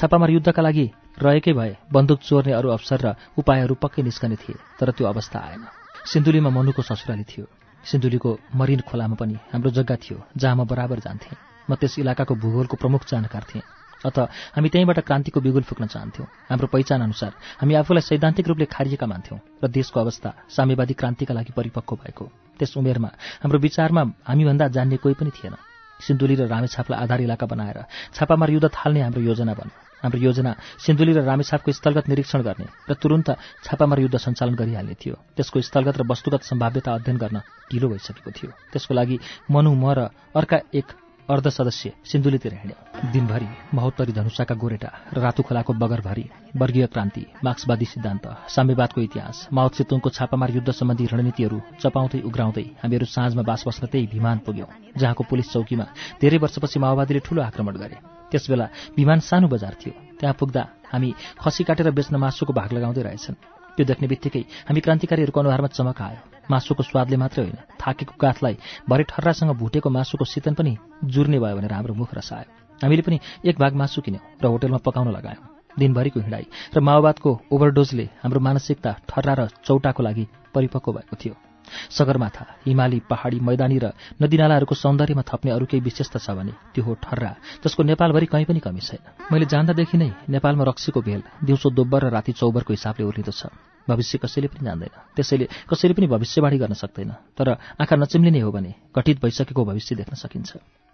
छापामार 0.00 0.30
युद्धका 0.30 0.62
लागि 0.62 0.86
रहेकै 1.22 1.52
भए 1.52 1.76
बन्दुक 1.92 2.20
चोर्ने 2.20 2.52
अरू 2.52 2.68
अवसर 2.70 3.00
र 3.04 3.08
उपायहरू 3.38 3.74
पक्कै 3.74 4.02
निस्कने 4.02 4.36
थिए 4.36 4.56
तर 4.78 4.90
त्यो 4.96 5.06
अवस्था 5.06 5.38
आएन। 5.38 5.64
सिन्धुलीमा 6.06 6.50
मनुको 6.50 6.82
ससुराली 6.82 7.24
थियो। 7.24 7.44
सिन्धुलीको 7.84 8.30
मरिन 8.56 8.80
खोलामा 8.88 9.16
पनि 9.16 9.36
हाम्रो 9.52 9.70
जग्गा 9.70 9.96
थियो 9.96 10.18
जहाँ 10.36 10.56
म 10.56 10.64
बराबर 10.64 10.98
जान्थेँ। 11.00 11.36
म 11.68 11.74
त्यस 11.76 11.98
इलाकाको 11.98 12.34
भूगोलको 12.34 12.76
प्रमुख 12.76 13.04
जानकार 13.04 13.44
थिएँ। 13.50 13.64
अत 14.00 14.18
हामी 14.56 14.68
त्यहीँबाट 14.72 14.98
क्रान्तिको 15.04 15.40
बिगुल 15.40 15.62
फुक्न 15.68 15.86
चाहन्थ्यौँ। 15.86 16.26
हाम्रो 16.48 16.66
पहिचान 16.72 17.00
अनुसार 17.02 17.32
हामी 17.60 17.74
आफूलाई 17.74 18.00
सैद्धान्तिक 18.00 18.48
रूपले 18.48 18.66
खारिएका 18.66 19.06
मान्थ्यौँ 19.06 19.40
र 19.60 19.68
देशको 19.68 20.00
अवस्था 20.00 20.30
साम्यवादी 20.48 20.94
क्रान्तिका 20.96 21.34
लागि 21.34 21.52
परिपक्व 21.52 21.96
भएको। 22.00 22.24
त्यस 22.58 22.76
उमेरमा 22.80 23.10
हाम्रो 23.44 23.58
विचारमा 23.60 24.02
हामीभन्दा 24.24 24.68
जान्ने 24.72 24.96
कोही 24.96 25.14
पनि 25.20 25.30
थिएन। 25.36 25.54
सिन्धुली 26.00 26.34
र 26.40 26.48
रामेछापलाई 26.48 26.96
आधार 26.96 27.20
इलाका 27.20 27.46
बनाएर 27.46 27.78
छापामार 28.16 28.50
युद्ध 28.50 28.68
थाल्ने 28.72 29.00
हाम्रो 29.04 29.20
योजना 29.20 29.52
बन्यो 29.52 29.89
हाम्रो 30.02 30.20
योजना 30.20 30.52
सिन्धुली 30.78 31.12
र 31.12 31.20
रामेछापको 31.24 31.72
स्थलगत 31.72 32.08
निरीक्षण 32.08 32.40
गर्ने 32.42 32.66
र 32.88 32.94
तुरन्त 32.94 33.28
छापामार 33.64 34.00
युद्ध 34.00 34.16
सञ्चालन 34.16 34.54
गरिहाल्ने 34.54 34.94
थियो। 34.96 35.14
त्यसको 35.36 35.60
स्थलगत 35.60 35.96
र 36.00 36.02
वस्तुगत 36.08 36.42
सम्भाव्यता 36.42 36.90
अध्ययन 36.94 37.16
गर्न 37.18 37.36
ढिलो 37.70 37.88
भइसकेको 37.88 38.30
थियो। 38.30 38.50
त्यसको 38.72 38.94
लागि 38.94 39.16
मनु 39.50 39.70
म 39.74 39.92
र 39.92 40.08
अर्का 40.34 40.58
एक 40.72 40.88
अर्ध 41.28 41.46
सदस्य 41.48 41.92
सिन्धुलीतिर 42.02 42.54
हिँड्यो। 42.54 43.10
दिनभरि 43.12 43.48
महोत्तरी 43.74 44.12
धनुषाका 44.12 44.54
गोरेटा 44.54 44.90
र 45.14 45.18
रातु 45.22 45.42
खोलाको 45.46 45.72
बगरभरि 45.78 46.24
वर्गीय 46.58 46.86
क्रान्ति 46.90 47.22
मार्क्सवादी 47.44 47.84
सिद्धान्त 47.86 48.26
साम्यवादको 48.50 49.00
इतिहास 49.00 49.46
माओ 49.52 49.68
सेतुङको 49.70 50.10
छापामार 50.10 50.50
युद्ध 50.50 50.70
सम्बन्धी 50.74 51.06
रणनीतिहरू 51.06 51.60
चपाउँदै 51.78 52.20
उग्राउँदै 52.26 52.66
हामीहरू 52.82 53.06
साँझमा 53.06 53.42
बास 53.46 53.62
बस्न 53.66 53.86
त्यही 53.86 54.10
विमान 54.10 54.38
पुग्यौं 54.42 54.74
जहाँको 54.98 55.22
पुलिस 55.30 55.52
चौकीमा 55.52 55.86
धेरै 56.18 56.38
वर्षपछि 56.42 56.78
माओवादीले 56.82 57.20
ठूलो 57.22 57.42
आक्रमण 57.42 57.76
गरे। 57.78 58.19
त्यसबेला 58.30 58.66
विमान 58.96 59.18
सानो 59.20 59.48
बजार 59.48 59.74
थियो। 59.80 59.94
त्यहाँ 60.18 60.34
पुग्दा 60.34 60.62
हामी 60.92 61.10
खसी 61.38 61.62
काटेर 61.64 61.90
बेच्न 61.90 62.16
मासुको 62.16 62.52
भाग 62.52 62.72
लगाउँदै 62.72 63.02
रहेछन्। 63.02 63.36
त्यो 63.76 63.84
देख्ने 63.86 64.06
बित्तिकै 64.08 64.42
हामी 64.68 64.80
क्रान्तिकारीहरूको 64.80 65.40
अनुहारमा 65.40 65.68
चमक 65.70 66.00
आयो। 66.00 66.20
मासुको 66.50 66.82
स्वादले 66.82 67.16
मात्रै 67.16 67.42
होइन 67.44 67.58
थाकेको 67.78 68.14
काठलाई 68.18 68.56
भरे 68.88 69.02
ठर्रासँग 69.06 69.50
भुटेको 69.54 69.88
मासुको 69.90 70.24
शीतन 70.24 70.54
पनि 70.54 70.72
जुर्ने 71.04 71.38
भयो 71.38 71.56
भनेर 71.56 71.72
हाम्रो 71.72 71.94
मुख 71.94 72.10
रसायो। 72.14 72.50
हामीले 72.82 73.02
पनि 73.02 73.18
एक 73.46 73.56
भाग 73.58 73.72
मासु 73.74 74.00
किन्यौँ 74.02 74.24
र 74.42 74.46
होटेलमा 74.46 74.78
पकाउन 74.82 75.08
लगायौँ। 75.10 75.44
दिनभरिको 75.78 76.20
हिँडाइ 76.20 76.44
र 76.74 76.80
माओवादको 76.80 77.30
ओभरडोजले 77.52 78.06
हाम्रो 78.22 78.40
मानसिकता 78.40 78.90
ठर्रा 79.08 79.34
र 79.34 79.40
चौटाको 79.64 80.02
लागि 80.02 80.24
परिपक्व 80.54 80.92
भएको 80.92 81.16
थियो। 81.16 81.49
सगरमाथा 81.90 82.44
हिमाली 82.66 82.98
पहाडी 83.10 83.38
मैदानी 83.40 83.78
र 83.78 83.92
नदीनालाहरूको 84.22 84.74
सौन्दर्यमा 84.74 85.22
थप्ने 85.22 85.50
अरू 85.50 85.66
केही 85.66 85.80
विशेषता 85.80 86.18
छ 86.18 86.36
भने 86.36 86.52
त्यो 86.74 86.84
हो 86.84 86.94
ठर्रा 87.02 87.30
जसको 87.64 87.82
नेपालभरि 87.82 88.26
कहीँ 88.26 88.46
पनि 88.46 88.60
कमी 88.60 88.80
छैन। 88.80 89.02
मैले 89.32 89.46
जान्दादेखि 89.46 89.96
नै 89.98 90.10
नेपालमा 90.28 90.64
रक्सीको 90.64 91.00
भेल 91.00 91.22
दिउँसो 91.44 91.70
दोब्बर 91.70 92.00
र 92.04 92.10
राति 92.10 92.32
चौबरको 92.32 92.72
हिसाबले 92.72 93.04
उर्लिँदो 93.04 93.32
छ। 93.32 93.52
भविष्य 93.88 94.18
कसैले 94.22 94.48
पनि 94.52 94.64
जान्दैन। 94.64 94.92
त्यसैले 95.16 95.46
कसैले 95.66 95.94
पनि 95.94 96.06
भविष्यवाणी 96.06 96.58
गर्न 96.58 96.74
सक्दैन। 96.74 97.10
तर 97.34 97.48
आँखा 97.80 97.96
नचिम्लिने 97.96 98.40
हो 98.40 98.50
भने 98.52 98.74
घटित 98.94 99.18
भइसकेको 99.18 99.64
भविष्य 99.64 99.96
देख्न 99.96 100.14
सकिन्छ। 100.14 100.50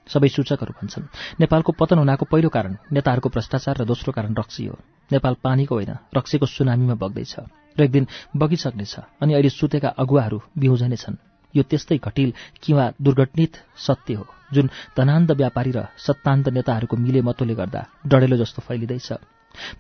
सबै 0.07 0.29
सूचकहरू 0.29 0.73
भन्छन् 0.79 1.11
नेपालको 1.41 1.73
पतन 1.75 1.99
हुनाको 1.99 2.25
पहिलो 2.31 2.49
कारण 2.49 2.77
नेताहरूको 2.95 3.29
भ्रष्टाचार 3.29 3.83
र 3.83 3.85
दोस्रो 3.85 4.15
कारण 4.15 4.33
रक्सी 4.39 4.67
हो। 4.71 4.79
नेपाल 5.11 5.35
पानीको 5.43 5.75
होइन 5.75 5.93
रक्सीको 6.15 6.47
सुनामीमा 6.47 6.95
बग्दैछ। 6.95 7.66
र 7.79 7.83
एक 7.83 7.91
दिन 7.91 8.07
बगिसक्नेछ 8.37 8.95
अनि 9.23 9.33
अहिले 9.35 9.51
सुतेका 9.51 9.89
अगुवाहरू 9.99 10.39
बिउजने 10.59 10.97
छन् 10.97 11.23
यो 11.55 11.63
त्यस्तै 11.63 11.99
घटिल 11.99 12.33
किंवा 12.63 12.85
दुर्घटनित 13.03 13.57
सत्य 13.79 14.15
हो 14.15 14.27
जुन 14.53 14.67
धनान्त 14.97 15.31
व्यापारी 15.33 15.71
र 15.71 15.87
सत्तान्त 15.99 16.49
नेताहरूको 16.49 16.97
मिले 16.97 17.21
मतोले 17.23 17.55
गर्दा 17.55 17.81
डढेलो 18.07 18.37
जस्तो 18.37 18.63
फैलिँदैछ। 18.63 19.09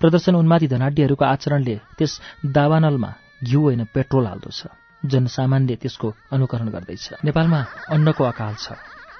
प्रदर्शन 0.01 0.35
उन्मादी 0.35 0.67
धनाड्यहरूको 0.67 1.25
आचरणले 1.25 1.77
त्यस 1.99 2.13
दावानलमा 2.49 3.11
घिउ 3.45 3.61
होइन 3.63 3.85
पेट्रोल 3.95 4.27
हाल्दो 4.27 4.51
छ 4.51 4.73
जनसामान्य 5.03 5.77
त्यसको 5.77 6.09
अनुकरण 6.33 6.69
गर्दैछ। 6.69 7.23
नेपालमा 7.25 7.61
अन्नको 7.95 8.25
अकाल 8.25 8.55
छ। 8.57 8.67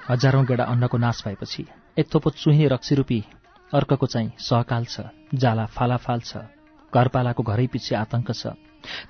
हजारौं 0.09 0.43
गेडा 0.49 0.63
अन्नको 0.65 0.97
नाश 0.97 1.23
भएपछि 1.25 1.63
एक 1.97 2.07
थोपो 2.13 2.29
चुहिने 2.33 2.67
रक्सीरूपी 2.67 3.19
अर्कको 3.71 4.05
चाहिँ 4.07 4.29
सहकाल 4.39 4.83
छ 4.85 4.95
जाला 5.35 5.65
फालाफाल 5.69 6.19
छ। 6.21 6.56
घरपालाको 6.93 7.43
घरै 7.43 7.67
पछि 7.67 7.95
आतंक 7.95 8.31
छ। 8.31 8.55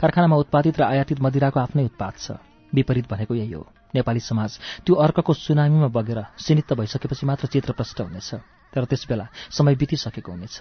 कारखानामा 0.01 0.35
उत्पादित 0.35 0.75
र 0.79 0.83
आयातित 0.83 1.19
मदिराको 1.21 1.59
आफ्नै 1.59 1.83
उत्पाद 1.85 2.13
छ। 2.17 2.27
विपरीत 2.73 3.07
भनेको 3.07 3.33
यही 3.35 3.51
हो। 3.51 3.63
नेपाली 3.95 4.19
समाज 4.19 4.83
त्यो 4.85 4.93
अर्कको 4.95 5.33
सुनामीमा 5.33 5.87
बगेर 5.87 6.19
सीमित 6.37 6.73
भइसकेपछि 6.73 7.25
मात्र 7.25 7.47
चित्र 7.47 7.71
प्रष्ट 7.73 8.01
हुनेछ। 8.01 8.29
तर 8.73 8.83
त्यसबेला 8.85 9.25
समय 9.51 9.75
बितिसकेको 9.75 10.31
हुनेछ। 10.31 10.57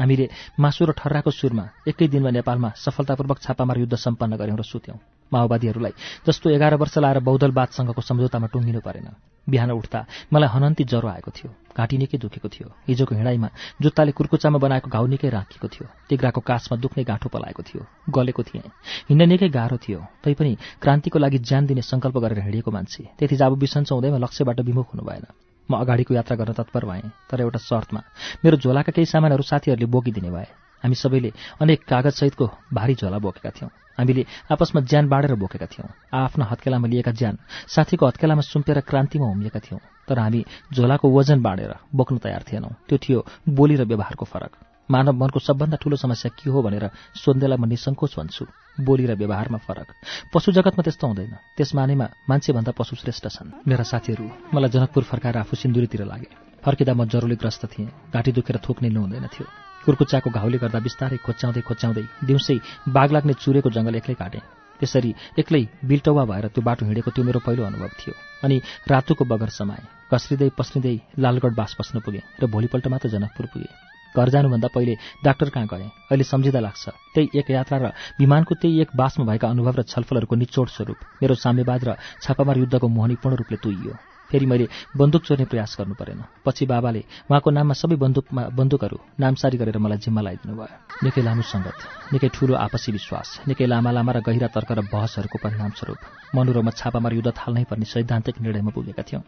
हामीले 0.00 0.26
मासु 0.58 0.84
र 0.84 0.92
ठर्राको 0.92 1.30
सुरमा 1.30 1.86
एकै 1.86 2.08
दिनमा 2.10 2.30
नेपालमा 2.30 2.70
सफलतापूर्वक 2.74 3.38
छापामार 3.38 3.78
युद्ध 3.78 3.94
सम्पन्न 3.94 4.34
गऱ्यौँ 4.34 4.58
र 4.58 4.62
सुत्यौं। 4.62 4.98
माओवादीहरूलाई 5.32 5.94
जस्तो 6.26 6.50
एघार 6.50 6.74
वर्ष 6.74 6.98
लाएर 6.98 7.18
बौद्धलवादसँगको 7.22 8.00
सम्झौतामा 8.02 8.46
टुङ्गिनु 8.50 8.80
परेन। 8.82 9.08
बिहान 9.48 9.70
उठ्दा 9.70 10.00
मलाई 10.32 10.48
हनन्ती 10.48 10.84
ज्वरो 10.84 11.08
आएको 11.08 11.30
थियो 11.30 11.50
घाँटी 11.74 11.96
निकै 11.98 12.18
दुखेको 12.18 12.48
थियो। 12.48 12.68
हिजोको 12.88 13.14
हिँडाइमा 13.14 13.48
जुत्ताले 13.82 14.12
कुर्कुचामा 14.14 14.58
बनाएको 14.58 14.88
घाउ 14.90 15.06
निकै 15.06 15.28
राखिएको 15.28 15.68
थियो। 15.68 15.86
तिग्राको 16.08 16.40
कासमा 16.40 16.78
दुख्ने 16.78 17.02
गाँठो 17.04 17.28
पलाएको 17.28 17.62
थियो। 17.66 17.82
गलेको 18.14 18.42
थिएँ। 18.42 18.62
हिँड्न 19.10 19.28
निकै 19.28 19.48
गाह्रो 19.50 19.76
थियो। 19.82 20.00
तैपनि 20.24 20.52
क्रान्तिको 20.82 21.18
लागि 21.18 21.38
ज्यान 21.42 21.66
दिने 21.66 21.82
सङ्कल्प 21.82 22.16
गरेर 22.18 22.40
हिँडिएको 22.46 22.70
मान्छे। 22.70 23.02
त्यति 23.18 23.36
जाबु 23.36 23.56
बिसन्चो 23.58 23.94
हुँदैमा 23.94 24.18
लक्ष्यबाट 24.22 24.60
विमुख 24.60 24.94
हुनु 24.94 25.02
भएन। 25.02 25.26
म 25.68 25.72
अगाडिको 25.82 26.14
यात्रा 26.14 26.36
गर्न 26.36 26.52
तत्पर 26.54 26.84
भएँ 26.86 27.10
तर 27.30 27.40
एउटा 27.42 27.58
शर्तमा 27.58 28.00
मेरो 28.44 28.56
झोलाका 28.62 28.92
केही 28.94 29.06
सामानहरू 29.10 29.42
साथीहरूले 29.42 29.86
बोकिदिने 29.90 30.30
भए। 30.30 30.63
हामी 30.84 30.94
सबैले 30.94 31.32
अनेक 31.64 31.80
कागजसहितको 31.88 32.46
भारी 32.76 32.94
झोला 33.00 33.18
बोकेका 33.18 33.50
थियौँ। 33.56 33.70
हामीले 33.98 34.22
आपसमा 34.52 34.80
ज्यान 34.84 35.08
बाँडेर 35.08 35.34
बोकेका 35.40 35.66
थियौँ। 35.72 35.88
आफ्नो 36.12 36.44
हत्केलामा 36.44 36.88
लिएका 36.92 37.12
ज्यान 37.16 37.38
साथीको 37.72 38.06
हत्केलामा 38.06 38.42
सुम्पेर 38.44 38.80
क्रान्तिमा 38.84 39.26
उम्लिएका 39.26 39.60
थियौँ। 39.64 39.80
तर 40.08 40.18
हामी 40.18 40.44
झोलाको 40.76 41.08
वजन 41.08 41.40
बाँडेर 41.40 41.72
बोक्न 41.88 42.18
तयार 42.20 42.44
थिएनौँ। 42.44 42.76
त्यो 42.88 42.98
थियो 43.00 43.24
बोली 43.48 43.76
र 43.80 43.84
व्यवहारको 43.88 44.24
फरक। 44.28 44.52
मानव 44.92 45.12
मनको 45.16 45.40
सबभन्दा 45.40 45.76
ठूलो 45.80 45.96
समस्या 45.96 46.30
के 46.36 46.50
हो 46.52 46.60
भनेर 46.60 46.90
सोध्नेलाई 47.16 47.56
म 47.56 47.64
निसङ्कोच 47.64 48.12
भन्छु। 48.20 48.44
बोली 48.84 49.06
र 49.08 49.16
व्यवहारमा 49.16 49.58
फरक। 49.64 49.88
पशु 50.34 50.52
जगतमा 50.52 50.82
त्यस्तो 50.84 51.06
हुँदैन। 51.08 51.32
त्यस 51.56 51.74
मानेमा 51.74 52.06
मान्छेभन्दा 52.28 52.72
पशु 52.76 52.96
श्रेष्ठ 53.00 53.24
छन्। 53.32 53.64
मेरा 53.64 53.84
साथीहरू 53.88 54.52
मलाई 54.52 54.68
जनकपुर 54.68 55.02
फर्काएर 55.08 55.36
आफू 55.48 55.56
सिन्दुरीतिर 55.56 56.04
लागे। 56.04 56.28
फर्किँदा 56.60 56.92
म 56.92 57.08
जरोले 57.08 57.36
थिएँ। 57.40 57.88
घाँटी 58.12 58.32
दुखेर 58.36 58.60
थोक 58.60 58.82
निल्नु 58.84 59.00
हुँदैन 59.00 59.26
थियो। 59.32 59.48
कुर्कुच्चाको 59.84 60.30
घाउले 60.30 60.58
गर्दा 60.58 60.78
बिस्तारै 60.80 61.18
खोच्याउँदै 61.20 61.62
खोच्याउँदै 61.68 62.04
दिउँसै 62.24 62.56
बाघ 62.88 63.08
लाग्ने 63.12 63.34
चुरेको 63.42 63.70
जङ्गल 63.70 63.94
एक्लै 64.00 64.16
काटेँ। 64.16 64.44
त्यसरी 64.80 65.10
एक्लै 65.38 65.62
बिल्टौवा 65.86 66.24
भएर 66.24 66.46
त्यो 66.50 66.62
बाटो 66.64 66.82
हिँडेको 66.86 67.10
त्यो 67.14 67.24
मेरो 67.24 67.40
पहिलो 67.46 67.62
अनुभव 67.64 67.90
थियो। 68.00 68.14
अनि 68.44 68.56
रातुको 68.90 69.24
बगर 69.24 69.48
समाए। 69.48 69.82
कस्रिँदै 70.10 70.48
पस्रिँदै 70.58 70.94
लालगढ 71.18 71.54
बास 71.54 71.76
बस्न 71.78 72.00
पुगेँ 72.00 72.24
र 72.40 72.46
भोलिपल्ट 72.50 72.86
मात्र 72.88 73.08
जनकपुर 73.14 73.46
पुगेँ। 73.52 73.72
घर 74.14 74.28
जानुभन्दा 74.30 74.68
पहिले 74.74 74.94
डाक्टर 75.24 75.48
कहाँ 75.50 75.66
गएँ? 75.66 75.90
अहिले 76.10 76.24
सम्झिँदा 76.24 76.60
लाग्छ। 76.60 76.84
त्यही 77.14 77.30
एक 77.34 77.50
यात्रा 77.50 77.78
र 77.78 77.84
विमानको 78.18 78.54
त्यही 78.54 78.80
एक 78.82 78.90
बासमा 78.94 79.24
भएका 79.26 79.48
अनुभव 79.48 79.74
र 79.78 79.82
छलफलहरूको 79.82 80.34
निचोड 80.36 80.68
स्वरूप। 80.70 80.98
मेरो 81.22 81.34
साम्यवाद 81.34 81.84
र 81.84 81.90
छापामार 82.22 82.58
युद्धको 82.58 82.88
मोहनी 82.88 83.14
पूर्ण 83.18 83.36
रूपले 83.36 83.58
तुइयो। 83.58 84.13
फेरि 84.30 84.46
मैले 84.46 84.66
बन्दुक 84.96 85.22
चोर्ने 85.24 85.44
प्रयास 85.44 85.76
गर्नु 85.78 85.94
परेन। 85.94 86.20
पछि 86.44 86.64
बाबाले 86.66 87.00
उहाँको 87.30 87.50
नाममा 87.50 87.74
सबै 87.74 87.96
बन्दुकमा 88.04 88.42
बन्दुकहरू 88.58 88.96
नामसारी 89.20 89.56
गरेर 89.58 89.78
मलाई 89.78 89.98
जिम्मा 90.04 90.20
लगाइदिनु 90.20 90.54
भयो 90.56 90.76
निकै 91.04 91.22
लामो 91.22 91.42
सङ्गत 91.44 91.78
निकै 92.12 92.28
ठूलो 92.34 92.54
आपसी 92.56 92.90
विश्वास 92.92 93.28
निकै 93.48 93.66
लामा 93.66 93.90
लामा 93.96 94.12
र 94.16 94.18
गहिरा 94.26 94.48
तर्क 94.56 94.70
र 94.72 94.80
बहसहरूको 94.88 95.38
परिणामस्वरूप 95.44 96.00
मनुरोमा 96.36 96.72
छापामार 96.80 97.12
युद्ध 97.18 97.30
थाल्नै 97.30 97.64
पर्ने 97.70 97.86
सैद्धान्तिक 97.86 98.40
निर्णयमा 98.40 98.70
पुगेका 98.74 99.02
थियौँ। 99.08 99.22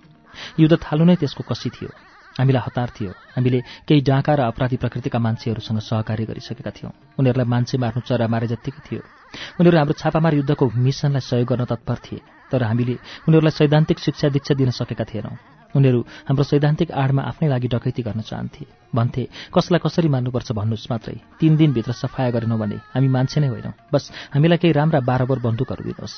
युद्ध 0.59 0.74
थाल्नु 0.84 1.05
नै 1.07 1.16
त्यसको 1.20 1.42
कसी 1.51 1.70
थियो। 1.76 1.90
हामीलाई 2.36 2.62
हतार 2.66 2.88
थियो। 2.97 3.12
हामीले 3.36 3.61
केही 3.88 4.01
डाँका 4.01 4.32
र 4.36 4.40
अपराधी 4.53 4.76
प्रकृतिका 4.76 5.18
मान्छेहरूसँग 5.18 5.80
सहकार्य 5.80 6.24
गरिसकेका 6.30 6.70
थियौँ। 6.76 6.92
उनीहरूलाई 7.16 7.49
मान्छे 7.49 7.76
मार्नु 7.80 8.01
चरा 8.05 8.26
मारे 8.28 8.47
जत्तिकै 8.53 8.80
थियो। 8.84 9.01
उनीहरू 9.61 9.76
हाम्रो 9.78 9.95
छापामार 9.99 10.34
युद्धको 10.34 10.64
मिसनलाई 10.76 11.20
सहयोग 11.20 11.49
गर्न 11.49 11.64
तत्पर 11.64 11.99
थिए 12.05 12.20
तर 12.53 12.62
हामीले 12.62 12.95
उनीहरूलाई 13.26 13.55
सैद्धान्तिक 13.61 13.99
शिक्षा 13.99 14.28
दीक्षा 14.28 14.55
दिन 14.55 14.70
सकेका 14.70 15.05
थिएनौँ। 15.05 15.37
उनीहरू 15.74 16.01
हाम्रो 16.28 16.45
सैद्धान्तिक 16.45 16.91
आडमा 16.93 17.22
आफ्नै 17.22 17.49
लागि 17.49 17.68
डकैती 17.68 18.03
गर्न 18.03 18.20
चाहन्थे। 18.20 18.64
भन्थे 18.95 19.22
कसलाई 19.55 19.81
कसरी 19.85 20.09
मान्नुपर्छ 20.09 20.52
भन्नुहोस् 20.52 20.90
मात्रै। 20.90 21.16
तीन 21.40 21.56
दिनभित्र 21.56 21.93
सफाया 21.93 22.31
गरेनौँ 22.31 22.59
भने 22.59 22.77
हामी 22.94 23.09
मान्छे 23.09 23.40
नै 23.40 23.48
होइनौँ। 23.52 23.74
बस 23.93 24.05
हामीलाई 24.35 24.59
केही 24.59 24.73
राम्रा 24.73 25.01
बाह्र 25.01 25.24
बोर 25.27 25.39
बन्दुकहरू 25.44 25.82
दिनुहोस्। 25.85 26.16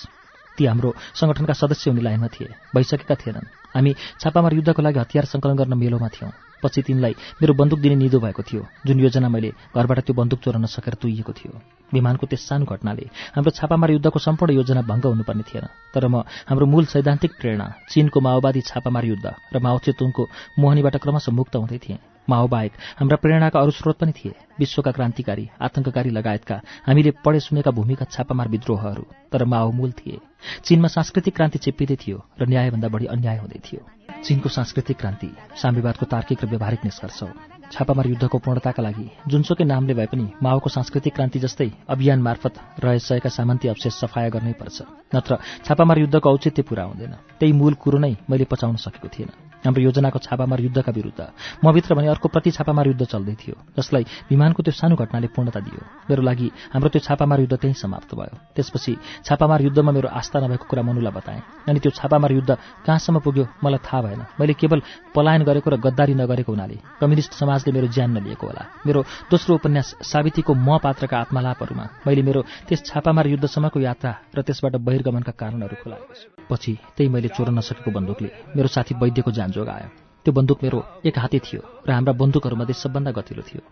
ती 0.56 0.62
हाम्रो 0.66 0.94
सङ्गठनका 1.14 1.54
सदस्य 1.54 1.90
हुने 1.90 2.02
लाइनमा 2.02 2.28
थिए 2.28 2.54
भइसकेका 2.74 3.14
थिएनन्। 3.14 3.46
हामी 3.74 3.90
छापामार 4.20 4.52
युद्धको 4.54 4.80
लागि 4.82 4.98
हतियार 4.98 5.24
सङ्कलन 5.24 5.56
गर्न 5.56 5.74
मेलोमा 5.74 6.08
थियौँ। 6.08 6.47
पछि 6.62 6.82
तिनलाई 6.82 7.14
मेरो 7.40 7.54
बन्दुक 7.54 7.80
दिने 7.80 7.96
निदो 7.96 8.18
भएको 8.20 8.42
थियो 8.42 8.62
जुन 8.86 9.00
योजना 9.00 9.28
मैले 9.28 9.50
घरबाट 9.76 9.98
त्यो 10.06 10.14
बन्दुक 10.14 10.40
चोराउन 10.40 10.66
सकेर 10.66 10.94
तुइएको 11.00 11.32
थियो। 11.32 11.52
विमानको 11.92 12.26
त्यस 12.26 12.42
सानो 12.48 12.64
घटनाले 12.66 13.06
हाम्रो 13.36 13.50
छापामार 13.50 13.90
युद्धको 13.90 14.18
सम्पूर्ण 14.18 14.54
योजना 14.54 14.82
भङ्ग 14.82 15.04
हुनुपर्ने 15.06 15.44
थिएन। 15.48 15.66
तर 15.94 16.06
म 16.08 16.22
हाम्रो 16.48 16.66
मूल 16.66 16.84
सैद्धान्तिक 16.84 17.32
प्रेरणा 17.40 17.66
चीनको 17.90 18.20
माओवादी 18.20 18.60
छापामार 18.60 19.04
युद्ध 19.04 19.26
र 19.54 19.58
माओ 19.58 19.78
चेतुङको 19.84 20.22
मोहनीबाट 20.58 20.96
क्रमशः 21.02 21.32
मुक्त 21.32 21.56
हुँदै 21.56 21.78
थिएँ। 21.78 21.98
माओबाहेक 22.28 22.72
हाम्रा 23.00 23.16
प्रेरणाका 23.16 23.60
अरू 23.60 23.70
स्रोत 23.72 23.98
पनि 23.98 24.12
थिए। 24.12 24.32
विश्वका 24.60 24.90
क्रान्तिकारी 24.92 25.48
आतंककारी 25.64 26.10
लगायतका 26.10 26.56
हामीले 26.86 27.10
पढे 27.24 27.40
सुनेका 27.40 27.70
भूमिगत 27.72 28.12
छापामार 28.12 28.48
विद्रोहहरू 28.48 29.04
तर 29.32 29.44
माओ 29.44 29.70
मूल 29.72 29.92
थिए। 29.96 30.18
चीनमा 30.64 30.88
सांस्कृतिक 30.88 31.34
क्रान्ति 31.36 31.58
चिप्पिँदै 31.58 31.96
थियो 31.96 32.18
र 32.40 32.46
न्यायभन्दा 32.48 32.88
बढी 32.88 33.06
अन्याय 33.08 33.38
हुँदै 33.38 33.60
थियो। 33.64 33.80
चीनको 34.24 34.48
सांस्कृतिक 34.48 34.96
क्रान्ति 34.98 35.30
साम्यवादको 35.62 36.06
तार्किक 36.06 36.44
र 36.44 36.46
व्यवहारिक 36.48 36.84
निष्कर्ष 36.84 37.22
हो। 37.22 37.28
छापामार 37.72 38.06
युद्धको 38.06 38.38
पूर्णताका 38.38 38.82
लागि 38.82 39.06
जुनसुकै 39.28 39.64
नामले 39.64 39.94
भए 39.94 40.06
पनि 40.06 40.26
माओको 40.42 40.68
सांस्कृतिक 40.68 41.14
क्रान्ति 41.14 41.38
जस्तै 41.38 41.70
अभियान 41.88 42.22
मार्फत 42.22 42.54
रहेसकेका 42.84 43.28
सामन्ती 43.28 43.68
अवशेष 43.68 43.94
सफाया 43.94 44.28
गर्नै 44.28 44.52
पर्छ। 44.52 44.82
नत्र 45.14 45.38
छापामार 45.64 45.98
युद्धको 45.98 46.30
औचित्य 46.30 46.62
पूरा 46.62 46.84
हुँदैन। 46.84 47.14
त्यही 47.38 47.52
मूल 47.52 47.74
कुरो 47.74 47.98
नै 47.98 48.16
मैले 48.30 48.44
पचाउन 48.44 48.76
सकेको 48.76 49.08
थिएन। 49.08 49.47
हाम्रो 49.64 49.82
योजनाको 49.82 50.18
छापामार 50.18 50.60
युद्धका 50.60 50.92
विरुद्ध। 50.92 51.20
मभित्र 51.64 51.94
भने 51.94 52.08
अर्को 52.08 52.28
प्रति 52.28 52.50
छापामार 52.50 52.86
युद्ध 52.88 53.04
चल्दै 53.04 53.34
थियो 53.34 53.56
जसलाई 53.76 54.04
विमानको 54.30 54.62
त्यो 54.62 54.72
सानो 54.72 54.96
घटनाले 54.96 55.26
पूर्णता 55.34 55.60
दियो। 55.60 55.82
मेरो 56.10 56.22
लागि 56.22 56.50
हाम्रो 56.72 56.88
त्यो 56.88 57.00
छापामार 57.02 57.40
युद्ध 57.40 57.54
त्यहीँ 57.56 57.74
समाप्त 57.74 58.14
भयो। 58.14 58.34
त्यसपछि 58.54 58.92
छापामार 59.26 59.62
युद्धमा 59.62 59.92
मेरो 59.92 60.08
आस्था 60.10 60.38
नभएको 60.40 60.64
कुरा 60.70 60.82
मनुलाई 60.82 61.12
बताएँ। 61.12 61.42
अनि 61.68 61.78
त्यो 61.80 61.90
छापामार 61.90 62.32
युद्ध 62.32 62.50
कहाँसम्म 62.86 63.18
पुग्यो 63.18 63.44
मलाई 63.64 63.80
थाहा 63.82 64.00
भएन। 64.02 64.22
मैले 64.40 64.54
केवल 64.54 64.80
पलायन 65.14 65.42
गरेको 65.42 65.70
र 65.70 65.76
गद्दारी 65.76 66.14
नगरेको 66.14 66.52
हुनाले 66.52 66.76
कम्युनिस्ट 67.00 67.32
समाजले 67.34 67.72
मेरो 67.72 67.88
ज्यान 67.90 68.10
नलिएको 68.14 68.46
होला। 68.46 68.62
मेरो 68.86 69.00
दोस्रो 69.30 69.54
उपन्यास 69.54 69.88
सावितीको 70.02 70.54
म 70.54 70.78
पात्रका 70.78 71.16
आत्मालापहरूमा 71.18 71.84
मैले 72.06 72.22
मेरो 72.22 72.40
त्यस 72.68 72.86
छापामार 72.86 73.26
युद्धसम्मको 73.34 73.78
यात्रा 73.80 74.12
र 74.36 74.38
त्यसबाट 74.46 74.76
बहिर्गमनका 74.78 75.32
कारणहरू 75.34 75.76
खुलाएको 75.82 76.14
छु। 76.14 76.26
पछि 76.48 76.72
त्यही 76.96 77.08
मैले 77.12 77.28
चोर्न 77.28 77.58
नसकेको 77.58 77.90
बन्दुकले 77.90 78.30
मेरो 78.56 78.68
साथी 78.68 78.94
वैद्यको 78.96 79.30
जान 79.48 79.54
जोगायो। 79.54 79.88
त्यो 80.24 80.32
बन्दुक 80.32 80.58
मेरो 80.62 80.78
एक 81.04 81.18
हाते 81.18 81.38
थियो 81.40 81.60
र 81.88 81.90
हाम्रा 81.90 82.12
बन्दुकहरूमध्ये 82.12 82.74
सबभन्दा 82.74 83.10
गतिलो 83.10 83.42
थियो। 83.42 83.62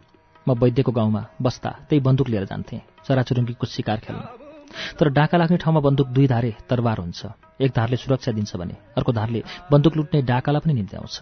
म 0.46 0.56
वैद्यको 0.56 0.92
गाउँमा 0.92 1.22
बस्दा 1.36 1.70
त्यही 1.88 2.00
बन्दुक 2.00 2.28
लिएर 2.28 2.44
जान्थेँ 2.48 2.80
चराचुरुङ्गीको 3.04 3.66
शिकार 3.66 3.98
खेल्न। 4.00 4.22
तर 4.98 5.06
डाका 5.12 5.36
लाग्ने 5.36 5.56
ठाउँमा 5.58 5.80
बन्दुक 5.80 6.08
दुई 6.08 6.26
धारे 6.26 6.50
तरवार 6.68 6.98
हुन्छ। 6.98 7.20
एक 7.60 7.70
धारले 7.76 7.96
सुरक्षा 7.96 8.32
दिन्छ 8.32 8.56
भने 8.56 8.76
अर्को 8.96 9.12
धारले 9.12 9.40
बन्दुक 9.72 9.96
लुट्ने 9.96 10.22
डाकालाई 10.22 10.60
पनि 10.64 10.74
निम्त्याउँछ 10.74 11.16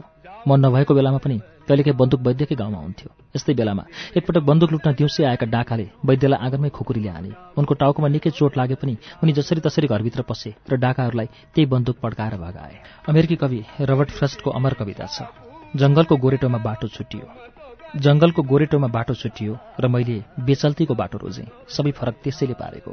म 0.46 0.50
नभएको 0.54 0.94
बेलामा 0.94 1.18
पनि 1.18 1.36
कहिलेकाहीँ 1.68 1.96
बन्दुक 1.96 2.20
वैद्यकै 2.26 2.54
गाउँमा 2.54 2.78
हुन्थ्यो। 2.78 3.08
यस्तै 3.36 3.54
बेलामा 3.54 3.84
एकपटक 4.16 4.42
बन्दुक 4.50 4.70
लुट्न 4.72 4.88
दिउँसै 4.98 5.24
आएका 5.24 5.46
डाकाले 5.48 5.86
वैद्यलाई 6.04 6.38
आँगनमै 6.44 6.70
खुकुरीले 6.76 7.10
हाने 7.10 7.30
उनको 7.58 7.74
टाउकोमा 7.80 8.08
निकै 8.14 8.30
चोट 8.38 8.52
लागे 8.56 8.76
पनि 8.82 8.94
उनी 9.22 9.32
जसरी 9.32 9.60
तसरी 9.66 9.86
घरभित्र 9.88 10.22
पसे 10.28 10.50
र 10.70 10.76
डाकाहरूलाई 10.84 11.28
त्यही 11.54 11.66
बन्दुक 11.72 11.96
पड्काएर 12.04 12.34
भगाए। 12.44 12.74
अमेरिकी 13.08 13.36
कवि 13.42 13.60
रबर्ट 13.80 14.10
फ्रस्टको 14.18 14.50
अमर 14.58 14.74
कविता 14.80 15.06
छ 15.06 15.28
जङ्गलको 15.80 16.14
गोरेटोमा 16.24 16.58
बाटो 16.68 16.86
छुटियो। 16.88 17.26
जङ्गलको 17.96 18.42
गोरेटोमा 18.42 18.88
बाटो 18.90 19.14
छुटियो 19.14 19.52
र 19.80 19.88
मैले 19.88 20.16
बेचल्तीको 20.46 20.94
बाटो 20.94 21.18
रोजेँ। 21.18 21.46
सबै 21.66 21.90
फरक 21.98 22.14
त्यसैले 22.22 22.54
पारेको 22.62 22.92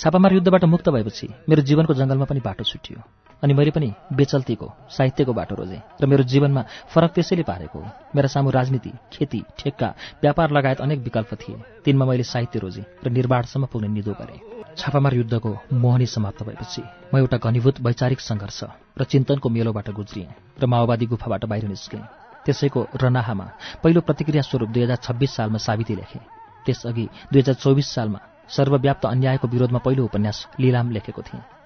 छापामार 0.00 0.32
युद्धबाट 0.34 0.64
मुक्त 0.64 0.88
भएपछि 0.90 1.26
मेरो 1.48 1.62
जीवनको 1.62 1.94
जङ्गलमा 1.94 2.26
पनि 2.26 2.40
बाटो 2.42 2.64
छुटियो। 2.64 2.98
अनि 3.42 3.54
मैले 3.54 3.70
पनि 3.70 3.92
बेचल्तीको 4.12 4.66
साहित्यको 4.90 5.32
बाटो 5.32 5.54
रोजेँ 5.54 5.80
र 6.00 6.06
मेरो 6.06 6.24
जीवनमा 6.24 6.62
फरक 6.92 7.10
त्यसैले 7.14 7.42
पारेको 7.42 7.78
हो। 7.78 7.88
मेरा 8.14 8.28
सामु 8.28 8.50
राजनीति 8.50 8.92
खेती 9.12 9.42
ठेक्का 9.58 9.88
व्यापार 10.22 10.50
लगायत 10.50 10.80
अनेक 10.80 10.98
विकल्प 11.00 11.34
थिए। 11.34 11.56
तिनमा 11.84 12.04
मैले 12.04 12.22
साहित्य 12.22 12.58
रोजेँ 12.58 12.84
र 13.04 13.10
निर्वाणसम्म 13.10 13.66
पुग्ने 13.72 13.88
निदो 13.88 14.12
गरेँ। 14.12 14.40
छापामार 14.76 15.14
युद्धको 15.14 15.56
मोहनी 15.72 16.06
समाप्त 16.06 16.42
भएपछि 16.42 16.82
म 17.14 17.18
एउटा 17.18 17.36
घनीभूत 17.38 17.80
वैचारिक 17.80 18.20
सङ्घर्ष 18.20 18.60
र 18.98 19.04
चिन्तनको 19.04 19.48
मेलोबाट 19.48 19.90
गुज्रिएँ 19.90 20.28
र 20.60 20.66
माओवादी 20.66 21.06
गुफाबाट 21.06 21.44
बाहिर 21.44 21.68
निस्केँ। 21.68 22.00
त्यसैको 22.44 22.80
रनाहामा 22.96 23.46
पहिलो 23.82 24.00
प्रतिक्रिया 24.00 24.42
स्वरूप 24.42 24.68
दुई 24.68 24.82
हजार 24.82 24.96
छब्बिस 24.96 25.30
सालमा 25.36 25.58
साबिती 25.58 25.94
लेखेँ। 25.96 26.20
त्यसअघि 26.66 27.06
दुई 27.32 27.40
हजार 27.40 27.54
चौबिस 27.54 27.88
सालमा 27.88 28.20
सर्वव्याप्त 28.48 29.04
अन्यायको 29.06 29.48
विरोधमा 29.48 29.78
पहिलो 29.78 30.04
उपन्यास 30.04 30.46
लिलाम 30.60 30.90
लेखेको 30.90 31.22
थिएँ। 31.22 31.59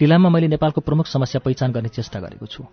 लिलाममा 0.00 0.28
मैले 0.28 0.48
नेपालको 0.48 0.80
प्रमुख 0.80 1.06
समस्या 1.06 1.40
पहिचान 1.44 1.72
गर्ने 1.72 1.88
चेष्टा 1.88 2.20
गरेको 2.20 2.46
छु। 2.46 2.64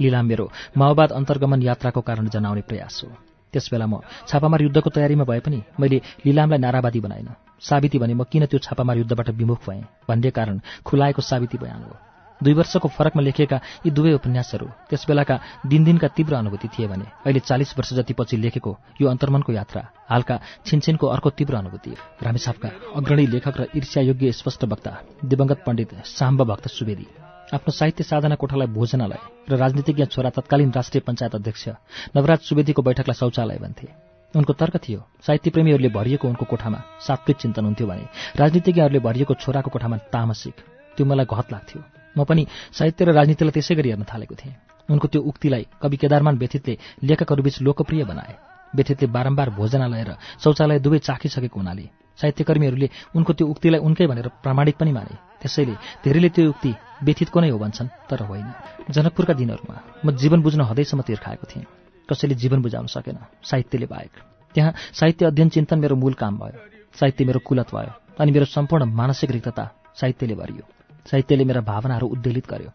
लिलाम 0.00 0.26
मेरो 0.26 0.50
माओवाद 0.76 1.12
अन्तर्गमन 1.12 1.62
यात्राको 1.62 2.00
कारण 2.00 2.28
जनाउने 2.28 2.60
प्रयास 2.60 3.00
हो। 3.04 3.10
त्यसबेला 3.52 3.86
म 3.86 4.00
छापामार 4.28 4.62
युद्धको 4.62 4.90
तयारीमा 4.90 5.24
भए 5.24 5.40
पनि 5.40 5.62
मैले 5.80 6.00
लिलामलाई 6.26 6.58
नारावादी 6.58 7.00
बनाइन। 7.00 7.28
साबिती 7.60 7.98
भने 7.98 8.14
म 8.14 8.24
किन 8.24 8.46
त्यो 8.46 8.58
छापामार 8.58 8.96
युद्धबाट 8.96 9.30
विमुख 9.30 9.60
भएँ? 9.66 9.82
भन्ने 10.08 10.30
कारण 10.30 10.60
खुलाएको 10.84 11.22
साबिती 11.22 11.58
बयान 11.58 11.82
हो। 11.82 12.07
दुई 12.42 12.54
वर्षको 12.54 12.88
फरकमा 12.88 13.22
लेखिएका 13.22 13.56
यी 13.86 13.90
दुवै 13.90 14.12
उपन्यासहरू 14.14 14.66
त्यसबेलाका 14.90 15.36
दिनदिनका 15.66 16.08
तीव्र 16.16 16.34
अनुभूति 16.34 16.68
थिए 16.68 16.86
भने 16.86 17.06
अहिले 17.26 17.40
चालिस 17.40 17.76
वर्ष 17.78 17.92
जति 17.94 18.14
पछि 18.14 18.36
लेखेको 18.36 18.72
यो 19.00 19.08
अन्तर्मनको 19.08 19.52
यात्रा 19.52 19.82
हालका 20.10 20.40
छिनछिनको 20.66 21.06
अर्को 21.06 21.30
तीव्र 21.30 21.54
अनुभूति। 21.56 21.90
रामेसापका 22.22 22.68
अग्रणी 22.96 23.26
लेखक 23.26 23.56
र 23.60 23.66
ईर्ष्यायोग्य 23.76 24.32
स्पष्ट 24.32 24.64
वक्ता 24.64 24.92
दिवंगत 25.24 25.62
पण्डित 25.66 25.94
साम्ब 26.06 26.42
भक्त 26.44 26.68
सुवेदी। 26.68 27.06
आफ्नो 27.54 27.72
साहित्य 27.72 28.04
साधना 28.04 28.34
कोठालाई 28.34 28.66
भोजनालय 28.70 29.18
र 29.50 29.56
राजनीतिज्ञ 29.56 30.04
छोरा 30.06 30.30
तत्कालीन 30.30 30.70
राष्ट्रिय 30.70 31.02
पञ्चायत 31.06 31.34
अध्यक्ष 31.34 31.68
नवराज 32.16 32.40
सुवेदीको 32.44 32.82
बैठकलाई 32.82 33.18
शौचालय 33.18 33.58
भन्थे। 33.58 33.88
उनको 34.34 34.52
तर्क 34.52 34.76
थियो 34.78 35.00
साहित्यप्रेमीहरूले 35.26 35.88
भरिएको 35.90 36.28
उनको 36.28 36.44
कोठामा 36.44 36.80
सात्विक 37.00 37.36
चिन्तन 37.36 37.64
हुन्थ्यो 37.64 37.86
भने 37.88 38.04
राजनीतिज्ञहरूले 38.36 39.00
भरिएको 39.00 39.34
छोराको 39.34 39.70
कोठामा 39.70 39.96
तामसिक। 40.12 40.56
त्यो 40.96 41.06
मलाई 41.06 41.26
घत 41.26 41.52
लाग्थ्यो। 41.52 41.97
म 42.18 42.24
पनि 42.24 42.42
साहित्य 42.72 43.04
र 43.04 43.10
राजनीतिलाई 43.14 43.54
त्यसै 43.54 43.74
गरी 43.74 43.88
हेर्न 43.90 44.04
थालेको 44.04 44.34
थिएँ। 44.34 44.54
उनको 44.88 45.06
त्यो 45.08 45.20
उक्तिलाई 45.22 45.64
कवि 45.82 45.96
केदारमान 45.96 46.34
व्यथितले 46.38 46.74
लेखकहरूबीच 47.04 47.56
लोकप्रिय 47.62 48.04
बनाए। 48.04 48.34
व्यथितले 48.74 49.06
बारम्बार 49.08 49.48
भोजनालय 49.50 50.02
र 50.04 50.10
शौचालय 50.42 50.78
दुवै 50.78 50.98
चाखिसकेको 50.98 51.60
हुनाले 51.60 51.86
साहित्यकर्मीहरूले 52.18 52.88
उनको 53.14 53.32
त्यो 53.32 53.46
उक्तिलाई 53.46 53.80
उनकै 53.80 54.06
भनेर 54.06 54.28
प्रामाणिक 54.42 54.76
पनि 54.76 54.92
माने। 54.92 55.14
त्यसैले 55.40 55.74
धेरैले 56.04 56.28
त्यो 56.34 56.50
उक्ति 56.50 56.70
व्यथितको 57.06 57.38
नै 57.40 57.48
हो 57.50 57.58
भन्छन् 57.58 57.88
तर 58.10 58.20
होइन। 58.26 58.46
जनकपुरका 58.90 59.34
दिनहरूमा 59.38 59.76
म 60.04 60.06
जीवन 60.18 60.42
बुझ्न 60.42 60.60
हदैसम्म 60.66 61.02
तिर्खाएको 61.06 61.46
थिएँ। 61.46 61.66
कसैले 62.08 62.34
जीवन 62.34 62.58
बुझाउन 62.62 62.86
सकेन 62.90 63.18
साहित्यले 63.40 63.86
बाहेक। 63.86 64.12
त्यहाँ 64.54 64.72
साहित्य 64.92 65.26
अध्ययन 65.26 65.48
चिन्तन 65.48 65.78
मेरो 65.78 65.96
मूल 65.96 66.14
काम 66.18 66.34
भयो। 66.38 66.58
साहित्य 66.98 67.24
मेरो 67.24 67.40
कुलत 67.40 67.68
भयो 67.70 67.92
अनि 68.18 68.30
मेरो 68.32 68.44
सम्पूर्ण 68.50 68.84
मानसिक 68.90 69.30
रिक्तता 69.30 69.64
साहित्यले 69.94 70.34
भरियो। 70.34 70.77
साहित्यले 71.10 71.44
मेरा 71.44 71.60
भावनाहरू 71.60 72.06
उद्वेलित 72.08 72.46
गर्यो। 72.50 72.70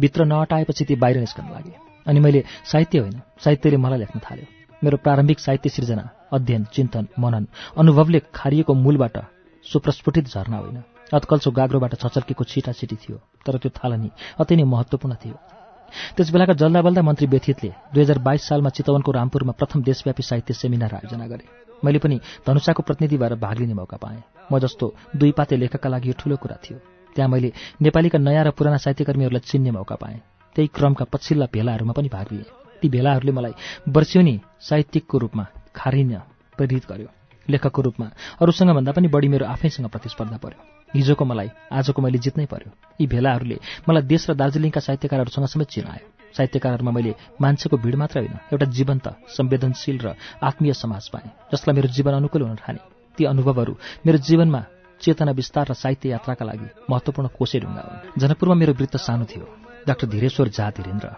भित्र 0.00 0.24
नअटाएपछि 0.24 0.84
ती 0.84 0.96
बाहिर 0.96 1.18
निस्कन 1.18 1.50
लागे। 1.52 1.74
अनि 2.06 2.20
मैले 2.20 2.44
साहित्य 2.64 2.98
होइन 2.98 3.20
साहित्यले 3.44 3.76
मलाई 3.76 3.98
लेख्न 3.98 4.20
थाल्यो। 4.20 4.46
मेरो 4.82 4.96
प्रारम्भिक 4.96 5.38
साहित्य 5.40 5.70
सिर्जना 5.70 6.08
अध्ययन 6.32 6.64
चिन्तन 6.64 7.06
मनन 7.18 7.46
अनुभवले 7.78 8.20
खारिएको 8.34 8.74
मूलबाट 8.74 9.18
सुप्रस्फुटित 9.66 10.28
झर्ना 10.28 10.56
होइन। 10.56 10.82
अत्कल्चो 11.12 11.50
गाग्रोबाट 11.50 11.94
छचल्केको 11.94 12.44
छिटा 12.44 12.72
छिटी 12.72 12.96
थियो 12.96 13.16
तर 13.46 13.58
त्यो 13.58 13.70
थालनी 13.70 14.10
अति 14.38 14.56
नै 14.56 14.64
महत्त्वपूर्ण 14.64 15.14
थियो। 15.14 15.36
त्यसबेलाका 16.16 16.52
जल्दाबल्दा 16.52 17.02
मन्त्री 17.02 17.26
व्यथितले 17.26 17.70
दुई 17.94 18.02
हजार 18.02 18.18
बाइस 18.18 18.48
सालमा 18.48 18.70
चितवनको 18.70 19.10
रामपुरमा 19.12 19.52
प्रथम 19.52 19.82
देशव्यापी 19.82 20.22
साहित्य 20.22 20.54
सेमिनार 20.54 20.94
आयोजना 20.94 21.26
गरे। 21.26 21.44
मैले 21.84 21.98
पनि 21.98 22.20
धनुषाको 22.46 22.82
प्रतिनिधि 22.82 23.16
भएर 23.18 23.34
भाग 23.34 23.58
लिने 23.58 23.74
मौका 23.74 23.96
पाएँ। 23.96 24.22
म 24.52 24.58
जस्तो 24.58 24.94
दुई 25.16 25.32
पाते 25.32 25.56
लेखकका 25.56 25.88
लागि 25.88 26.08
यो 26.08 26.14
ठूलो 26.18 26.36
कुरा 26.36 26.56
थियो। 26.62 26.78
त्यहाँ 27.14 27.30
मैले 27.30 27.52
नेपालीका 27.82 28.18
नयाँ 28.18 28.44
र 28.44 28.50
पुराना 28.50 28.76
साहित्यकर्मीहरूलाई 28.76 29.44
चिन्ने 29.46 29.70
मौका 29.70 29.94
पाएँ 29.94 30.18
त्यही 30.56 30.68
क्रमका 30.74 31.04
पछिल्ला 31.12 31.46
भेलाहरूमा 31.52 31.92
पनि 31.92 32.08
भाग 32.08 32.26
लिएँ। 32.32 32.48
ती 32.82 32.88
भेलाहरूले 32.88 33.32
मलाई 33.32 33.54
वर्ष्यौनी 33.88 34.34
साहित्यिकको 34.60 35.18
रूपमा 35.18 35.44
खारिन 35.74 36.12
प्रेरित 36.58 36.84
गर्यो। 36.90 37.08
लेखकको 37.48 37.82
रूपमा 37.82 38.06
अरूसँग 38.40 38.70
भन्दा 38.70 38.92
पनि 38.92 39.08
बढी 39.08 39.28
मेरो 39.28 39.46
आफैसँग 39.46 39.88
प्रतिस्पर्धा 39.88 40.36
पर्यो। 40.36 40.60
हिजोको 40.94 41.24
मलाई 41.24 41.48
आजको 41.72 42.02
मैले 42.02 42.18
जित्नै 42.18 42.46
पर्यो। 42.46 42.70
यी 43.00 43.06
भेलाहरूले 43.06 43.56
मलाई 43.88 44.02
देश 44.02 44.30
र 44.30 44.34
दार्जिलिङका 44.34 44.80
साहित्यकारहरूसँग 44.80 45.46
समेत 45.46 45.68
चिनायो। 45.68 46.06
साहित्यकारहरूमा 46.30 46.90
मैले 46.90 47.14
मान्छेको 47.40 47.76
भिड 47.76 47.94
मात्र 47.94 48.18
होइन 48.18 48.36
एउटा 48.54 48.66
जीवन्त 48.70 49.06
संवेदनशील 49.28 49.98
र 49.98 50.14
आत्मीय 50.42 50.72
समाज 50.72 51.08
पाएँ 51.10 51.30
जसलाई 51.52 51.74
मेरो 51.74 51.88
जीवन 51.90 52.12
अनुकूल 52.14 52.42
हुन 52.42 52.56
ठाने। 52.56 52.80
ती 53.18 53.24
अनुभवहरू 53.24 53.72
मेरो 54.06 54.18
जीवनमा 54.18 54.62
चेतना 55.00 55.32
विस्तार 55.32 55.66
र 55.70 55.74
साहित्य 55.74 56.08
यात्राका 56.08 56.44
लागि 56.44 56.68
महत्त्वपूर्ण 56.90 57.28
कोसे 57.38 57.60
ढुङ्गा 57.60 57.82
हुन्। 57.82 58.20
जनकपुरमा 58.20 58.54
मेरो 58.54 58.72
वृत्त 58.72 58.96
सानो 58.98 59.24
थियो। 59.24 59.46
डाक्टर 59.86 60.06
धीरेश्वर 60.08 60.48
झा 60.48 60.70
धीरेन्द्र 60.76 61.08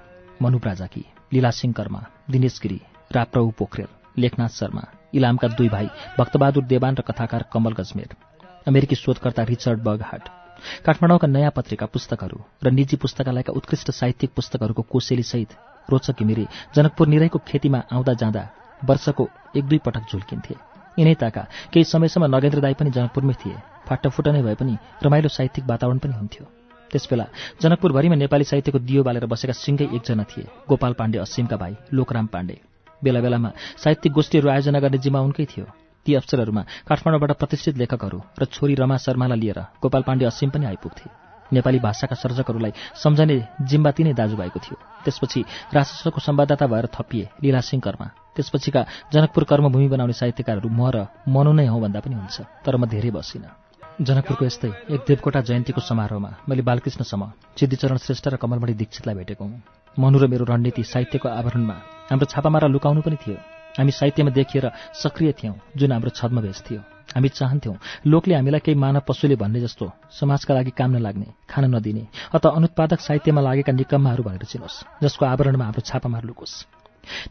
मनु 0.42 0.59
प्राजाकी 0.59 1.04
लीला 1.32 1.50
सिंह 1.50 1.72
कर्मा 1.74 2.00
दिनेश 2.30 2.59
गिरी 2.62 2.80
राप्रभु 3.12 3.50
पोखरेल 3.59 3.90
लेखनाथ 4.16 4.52
शर्मा 4.54 4.84
इलामका 5.14 5.48
दुई 5.48 5.68
भाइ 5.68 5.86
भक्तबहादुर 6.18 6.64
देवान 6.64 6.94
र 6.94 7.02
कथाकार 7.02 7.42
कमल 7.52 7.72
गजमेर 7.72 8.14
अमेरिकी 8.66 8.96
शोधकर्ता 8.96 9.42
रिचर्ड 9.42 9.82
बगहाट 9.82 10.28
काठमाडौँका 10.86 11.26
नयाँ 11.26 11.50
पत्रिका 11.50 11.86
पुस्तकहरू 11.86 12.38
र 12.64 12.70
निजी 12.70 12.96
पुस्तकालयका 12.96 13.52
उत्कृष्ट 13.52 13.90
साहित्यिक 13.90 14.30
पुस्तकहरूको 14.36 14.82
कोसेलीसहित 14.82 15.50
रोचक 15.88 16.18
घिमिरे 16.18 16.46
जनकपुर 16.76 17.06
निरैको 17.09 17.38
खेतीमा 17.48 17.82
आउँदा 17.92 18.12
जाँदा 18.14 18.42
वर्षको 18.84 19.28
एक 19.56 19.64
दुई 19.64 19.78
पटक 19.78 20.04
झुल्किन्थे। 20.12 20.54
यिनै 20.98 21.14
ताका 21.14 21.42
केही 21.72 21.84
समयसम्म 21.84 22.36
नगेन्द्र 22.36 22.60
दाई 22.60 22.74
पनि 22.74 22.90
जनकपुरमै 22.90 23.34
थिए। 23.34 23.56
फाटाफुटा 23.93 24.32
नै 24.32 24.43
भए 24.43 24.56
पनि 24.56 24.74
रमाइलो 25.05 25.28
साहित्यिक 25.28 25.64
वातावरण 25.69 25.98
पनि 26.01 26.14
हुन्थ्यो। 26.16 26.44
त्यसबेला 26.90 27.24
जनकपुरभरिमा 27.60 28.16
नेपाली 28.16 28.44
साहित्यको 28.44 28.78
दियो 28.89 29.02
बालेर 29.05 29.24
बसेका 29.28 29.52
सिंगै 29.52 29.86
एकजना 29.97 30.24
थिए 30.28 30.44
गोपाल 30.69 30.93
पाण्डे 30.97 31.19
असिमका 31.24 31.56
भाइ 31.56 31.73
लोकराम 31.93 32.27
पाण्डे। 32.32 32.56
बेला 33.02 33.20
बेलामा 33.20 33.51
साहित्यिक 33.82 34.12
गोष्ठीहरू 34.12 34.48
आयोजना 34.48 34.78
गर्ने 34.81 34.98
जिम्मा 35.05 35.20
उनकै 35.20 35.44
थियो। 35.52 35.66
ती 36.06 36.10
अवसरहरूमा 36.14 36.62
काठमाडौँबाट 36.89 37.32
प्रतिष्ठित 37.40 37.77
लेखकहरू 37.81 38.19
र 38.40 38.43
छोरी 38.44 38.74
रमा 38.74 38.97
शर्मालाई 38.97 39.39
लिएर 39.40 39.59
गोपाल 39.82 40.02
पाण्डे 40.09 40.24
असिम 40.28 40.51
पनि 40.51 40.66
आइपुग्थे। 40.66 41.06
नेपाली 41.52 41.78
भाषाका 41.78 42.16
सर्जकहरूलाई 42.16 42.73
सम्झने 42.97 43.36
जिम्बा 43.69 43.90
तिनै 43.97 44.12
दाजुभाइको 44.12 44.59
थियो। 44.64 44.77
त्यसपछि 45.05 45.40
राजस्वको 45.73 46.20
संवाददाता 46.20 46.66
भएर 46.66 46.86
थपिए 46.93 47.28
लीलासिंह 47.43 47.81
कर्मा 47.81 48.06
त्यसपछिका 48.36 48.81
जनकपुर 49.12 49.44
कर्मभूमि 49.51 49.89
बनाउने 49.89 50.16
साहित्यकारहरू 50.20 50.69
म 50.69 50.82
र 50.93 50.97
मनु 51.28 51.52
नै 51.52 51.66
हौ 51.73 51.78
भन्दा 51.81 52.01
पनि 52.05 52.14
हुन्छ 52.20 52.36
तर 52.64 52.77
म 52.77 52.85
धेरै 52.89 53.10
बसिनँ। 53.12 53.61
जनकपुरको 54.01 54.44
यस्तै 54.44 54.69
एक 54.89 55.01
देवकोटा 55.05 55.40
जयन्तीको 55.44 55.81
समारोहमा 55.85 56.31
मैले 56.48 56.62
बालकृष्णसम्म 56.64 57.23
सिद्धिचरण 57.60 57.97
श्रेष्ठ 58.01 58.28
र 58.32 58.36
कमलमणि 58.40 58.74
दीक्षितलाई 58.81 59.14
भेटेको 59.14 59.44
हुँ। 59.44 59.60
मनु 59.97 60.16
र 60.16 60.27
मेरो 60.32 60.44
रणनीति 60.48 60.82
साहित्यको 60.82 61.28
आवरणमा 61.28 61.77
हाम्रो 62.09 62.27
छापामारा 62.32 62.73
लुकाउनु 62.73 63.01
पनि 63.05 63.16
थियो। 63.20 63.36
हामी 63.77 63.93
साहित्यमा 63.93 64.31
देखिएर 64.32 64.66
सक्रिय 64.97 65.32
थियौँ 65.36 65.55
जुन 65.77 65.93
हाम्रो 65.93 66.10
छद्मवेश 66.16 66.59
थियो। 66.64 66.81
हामी 67.12 67.28
चाहन्थ्यौँ 67.28 67.77
लोकले 68.09 68.35
हामीलाई 68.35 68.60
केही 68.64 68.81
मानव 68.81 69.05
पशुले 69.05 69.36
भन्ने 69.36 69.60
जस्तो 69.60 69.85
समाजका 70.09 70.52
लागि 70.56 70.73
काम 70.73 70.90
नलाग्ने 70.97 71.28
खान 71.52 71.64
नदिने 71.69 72.05
अथवा 72.32 72.56
अनुत्पादक 72.56 73.01
साहित्यमा 73.01 73.40
लागेका 73.44 73.73
निकम्माहरू 73.77 74.23
भनेर 74.24 74.44
चिनोस् 74.48 75.05
जसको 75.05 75.23
आवरणमा 75.27 75.64
हाम्रो 75.64 75.85
छापामार 75.85 76.24
लुकोस्। 76.24 76.81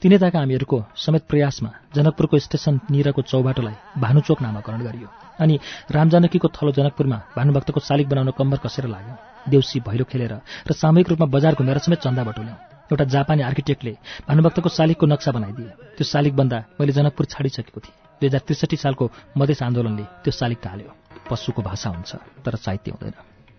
तिनै 0.02 0.18
ताका 0.24 0.38
हामीहरूको 0.40 0.78
समेत 0.96 1.24
प्रयासमा 1.32 1.70
जनकपुरको 1.96 2.36
स्टेसन 2.46 2.76
निरको 2.92 3.22
चौबाटोलाई 3.32 3.76
भानुचोक 4.04 4.40
नामाकरण 4.42 4.82
गरियो 4.88 5.08
अनि 5.44 5.56
रामजानकीको 5.96 6.48
थलो 6.56 6.72
जनकपुरमा 6.78 7.18
भानुभक्तको 7.38 7.80
शालिग 7.80 8.08
बनाउन 8.12 8.30
कम्बर 8.40 8.58
कसेर 8.66 8.86
लाग्यो। 8.88 9.16
देउसी 9.50 9.80
भैलो 9.88 10.04
खेलेर 10.12 10.34
र 10.68 10.72
सामूहिक 10.74 11.08
रूपमा 11.10 11.28
बजार 11.36 11.54
घुमेर 11.56 11.78
समेत 11.86 12.00
चन्दा 12.06 12.24
बटुल्यौँ 12.30 12.58
एउटा 12.92 13.06
जापानी 13.16 13.42
आर्किटेक्टले 13.42 13.94
भानुभक्तको 14.28 14.70
शालिगको 14.70 15.06
नक्सा 15.08 15.32
बनाइदिए। 15.32 15.72
त्यो 15.98 16.06
शालिग 16.06 16.34
बन्दा 16.36 16.58
मैले 16.80 16.92
जनकपुर 16.92 17.26
छाडिसकेको 17.26 17.80
थिएँ। 17.80 17.96
दुई 18.22 18.28
हजार 18.28 18.42
त्रिसठी 18.46 18.78
सालको 18.78 19.06
मधेस 19.38 19.64
आन्दोलनले 19.64 20.06
त्यो 20.24 20.32
शालिग 20.32 20.60
टाल्यो 20.62 20.92
पशुको 21.30 21.62
भाषा 21.64 21.90
हुन्छ 21.90 22.12
तर 22.46 22.56
साहित्य 22.60 22.92
हुँदैन। 22.92 23.16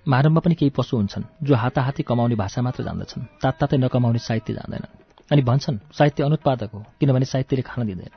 मानवमा 0.06 0.40
पनि 0.44 0.54
केही 0.54 0.70
पशु 0.76 0.96
हुन्छन् 0.96 1.24
जो 1.42 1.54
हाताहाती 1.56 2.02
कमाउने 2.02 2.36
भाषा 2.36 2.62
मात्र 2.62 2.84
जान्दछन् 2.84 3.26
तात्तातै 3.42 3.76
नकमाउने 3.80 4.20
साहित्य 4.28 4.52
जान्दैनन् 4.54 4.94
अनि 5.32 5.42
भन्छन् 5.42 5.78
साहित्य 5.96 6.24
अनुत्पादक 6.24 6.70
हो 6.74 6.84
किनभने 7.00 7.24
साहित्यले 7.24 7.62
खान 7.64 7.86
दिँदैन। 7.86 8.12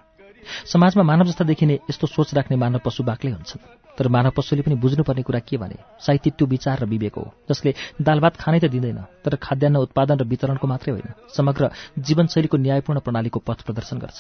समाजमा 0.68 1.04
मानव 1.04 1.26
जस्ता 1.26 1.44
देखिने 1.46 1.80
यस्तो 1.90 2.08
सोच 2.08 2.34
राख्ने 2.36 2.58
मानव 2.58 2.80
पशु 2.86 3.04
बाक्लै 3.04 3.32
हुन्छन्। 3.32 3.64
तर 3.98 4.08
मानव 4.08 4.32
पशुले 4.36 4.62
पनि 4.62 4.76
बुझ्नुपर्ने 4.76 5.24
कुरा 5.24 5.40
के 5.40 5.58
भने 5.58 5.78
साहित्य 5.98 6.30
त्यो 6.38 6.48
विचार 6.48 6.80
र 6.80 6.86
विवेक 6.86 7.16
हो 7.16 7.32
जसले 7.50 7.74
दाल 8.04 8.20
भात 8.20 8.36
खानै 8.36 8.60
त 8.60 8.68
दिँदैन 8.68 9.00
तर 9.24 9.36
खाद्यान्न 9.40 9.78
उत्पादन 9.80 10.20
र 10.20 10.24
वितरणको 10.28 10.68
मात्रै 10.68 10.92
होइन 10.92 11.08
समग्र 11.32 11.72
जीवनशैलीको 11.98 12.58
न्यायपूर्ण 12.60 13.00
प्रणालीको 13.00 13.40
पथ 13.40 13.64
प्रदर्शन 13.64 13.98
गर्छ। 13.98 14.20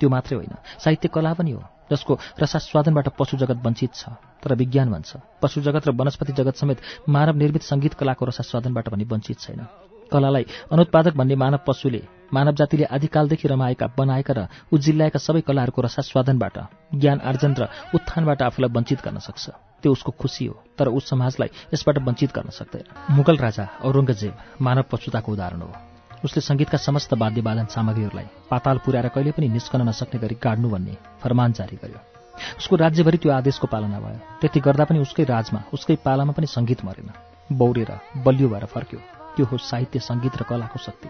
त्यो 0.00 0.08
मात्रै 0.10 0.34
होइन 0.34 0.54
साहित्य 0.82 1.08
कला 1.14 1.32
पनि 1.38 1.52
हो 1.54 1.62
जसको 1.86 2.12
रसास्वादनबाट 2.42 3.08
पशु 3.14 3.38
जगत 3.38 3.62
वञ्चित 3.62 3.94
छ 3.94 4.18
तर 4.42 4.58
विज्ञान 4.58 4.90
भन्छ। 4.90 5.10
पशु 5.38 5.62
जगत 5.62 5.86
र 5.86 5.90
वनस्पति 5.94 6.32
जगत 6.34 6.54
समेत 6.58 6.78
मानव 7.08 7.34
निर्मित 7.38 7.62
सङ्गीत 7.62 7.94
कलाको 7.94 8.26
रसास्वादनबाट 8.26 8.88
पनि 8.90 9.04
वञ्चित 9.06 9.38
छैन। 9.38 9.62
कलालाई 10.12 10.44
अनुत्पादक 10.72 11.14
भन्ने 11.16 11.34
मानव 11.34 11.60
पशुले 11.66 12.02
मानव 12.32 12.54
जातिले 12.54 12.84
आदिकालदेखि 12.84 13.48
रमाएका 13.48 13.86
बनाएका 13.98 14.34
र 14.34 14.40
उजिल्लाएका 14.72 15.18
सबै 15.18 15.40
कलाहरूको 15.40 15.80
रसास्वादनबाट 15.82 16.56
ज्ञान 16.94 17.18
आर्जन 17.20 17.52
र 17.54 17.62
उत्थानबाट 17.94 18.42
आफूलाई 18.42 18.70
वञ्चित 18.74 19.00
गर्न 19.04 19.18
सक्छ। 19.18 19.44
त्यो 19.82 19.92
उसको 19.92 20.10
खुसी 20.18 20.46
हो 20.46 20.56
तर 20.78 20.88
उस 20.88 21.08
समाजलाई 21.10 21.50
यसबाट 21.74 21.98
वञ्चित 22.02 22.30
गर्न 22.34 22.50
सक्दैन। 22.50 23.14
मुगल 23.14 23.36
राजा 23.36 23.64
औरङ्गजेब 23.84 24.34
मानव 24.60 24.84
पशुताको 24.90 25.32
उदाहरण 25.32 25.62
हो। 25.62 25.72
उसले 26.24 26.40
सङ्गीतका 26.40 26.78
समस्त 26.78 27.14
वाद्यवादन 27.14 27.66
सामग्रीहरूलाई 27.70 28.26
पाताल 28.50 28.78
पुर्याएर 28.84 29.08
कहिले 29.14 29.30
पनि 29.36 29.48
निस्कन 29.48 29.82
नसक्ने 29.88 30.20
गरी 30.20 30.36
गाड्नु 30.42 30.68
भन्ने 30.70 30.94
फरमान 31.22 31.52
जारी 31.52 31.76
गर्यो। 31.76 32.00
उसको 32.58 32.76
राज्यभरि 32.76 33.18
त्यो 33.22 33.30
आदेशको 33.32 33.66
पालना 33.70 34.00
भयो। 34.00 34.18
त्यति 34.40 34.60
गर्दा 34.60 34.84
पनि 34.88 34.98
उसकै 35.06 35.24
राजमा 35.24 35.60
उसकै 35.70 35.96
पालामा 36.02 36.32
पनि 36.32 36.46
सङ्गीत 36.46 36.84
मरेन। 36.84 37.10
बौरेर 37.52 37.90
बलियो 38.24 38.48
भएर 38.48 38.64
फर्क्यो। 38.66 39.23
त्यो 39.36 39.46
हो 39.46 39.56
साहित्य 39.58 39.98
सङ्गीत 40.00 40.36
र 40.36 40.42
कलाको 40.42 40.78
शक्ति। 40.78 41.08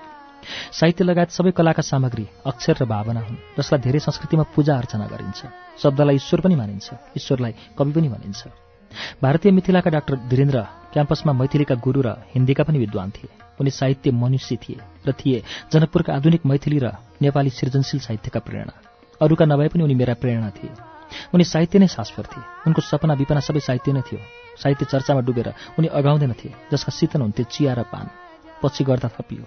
साहित्य 0.73 1.05
लगायत 1.05 1.31
सबै 1.31 1.51
कलाका 1.51 1.83
सामग्री 1.83 2.29
अक्षर 2.47 2.77
र 2.81 2.85
भावना 2.85 3.21
हुन् 3.21 3.37
जसलाई 3.59 3.81
धेरै 3.81 3.99
संस्कृतिमा 3.99 4.45
पूजा 4.55 4.77
अर्चना 4.77 5.07
गरिन्छ। 5.07 5.41
शब्दलाई 5.83 6.17
ईश्वर 6.17 6.41
पनि 6.41 6.55
मानिन्छ 6.55 6.89
ईश्वरलाई 7.17 7.55
कवि 7.79 7.93
पनि 7.93 8.09
भनिन्छ। 8.09 8.41
भारतीय 9.23 9.53
मिथिलाका 9.53 9.91
डाक्टर 9.91 10.17
धीरेन्द्र 10.29 10.59
क्याम्पसमा 10.93 11.33
मैथिलीका 11.33 11.75
गुरु 11.75 12.01
र 12.03 12.09
हिन्दीका 12.35 12.63
पनि 12.65 12.79
विद्वान 12.79 13.11
थिए। 13.11 13.31
उनी 13.61 13.71
साहित्य 13.71 14.11
मनुष्य 14.11 14.57
थिए 14.57 14.79
र 15.09 15.13
थिए 15.13 15.43
जनकपुरका 15.73 16.15
आधुनिक 16.15 16.47
मैथिली 16.47 16.79
र 16.79 16.93
नेपाली 17.23 17.51
सृजनशील 17.51 18.01
साहित्यका 18.01 18.41
प्रेरणा। 18.41 18.75
अरूका 19.23 19.45
नभए 19.45 19.69
पनि 19.69 19.83
उनी 19.83 19.95
मेरा 19.95 20.15
प्रेरणा 20.15 20.51
थिए। 20.51 20.71
उनी 21.35 21.45
साहित्य 21.45 21.79
नै 21.79 21.89
शाश्वर 21.89 22.25
थिए। 22.27 22.45
उनको 22.67 22.81
सपना 22.83 23.15
विपना 23.15 23.41
सबै 23.41 23.61
साहित्य 23.61 23.93
नै 23.93 24.01
थियो। 24.01 24.44
साहित्य 24.63 24.85
चर्चामा 24.85 25.21
डुबेर 25.21 25.49
उनी 25.79 25.89
अगाउँदैनथे 25.89 26.49
जसका 26.73 26.91
शीतन 26.91 27.21
हुन्थे 27.21 27.45
चिया 27.45 27.73
र 27.75 27.83
पान। 27.93 28.11
पछि 28.63 28.85
गर्दा 28.85 29.09
थपियो। 29.09 29.45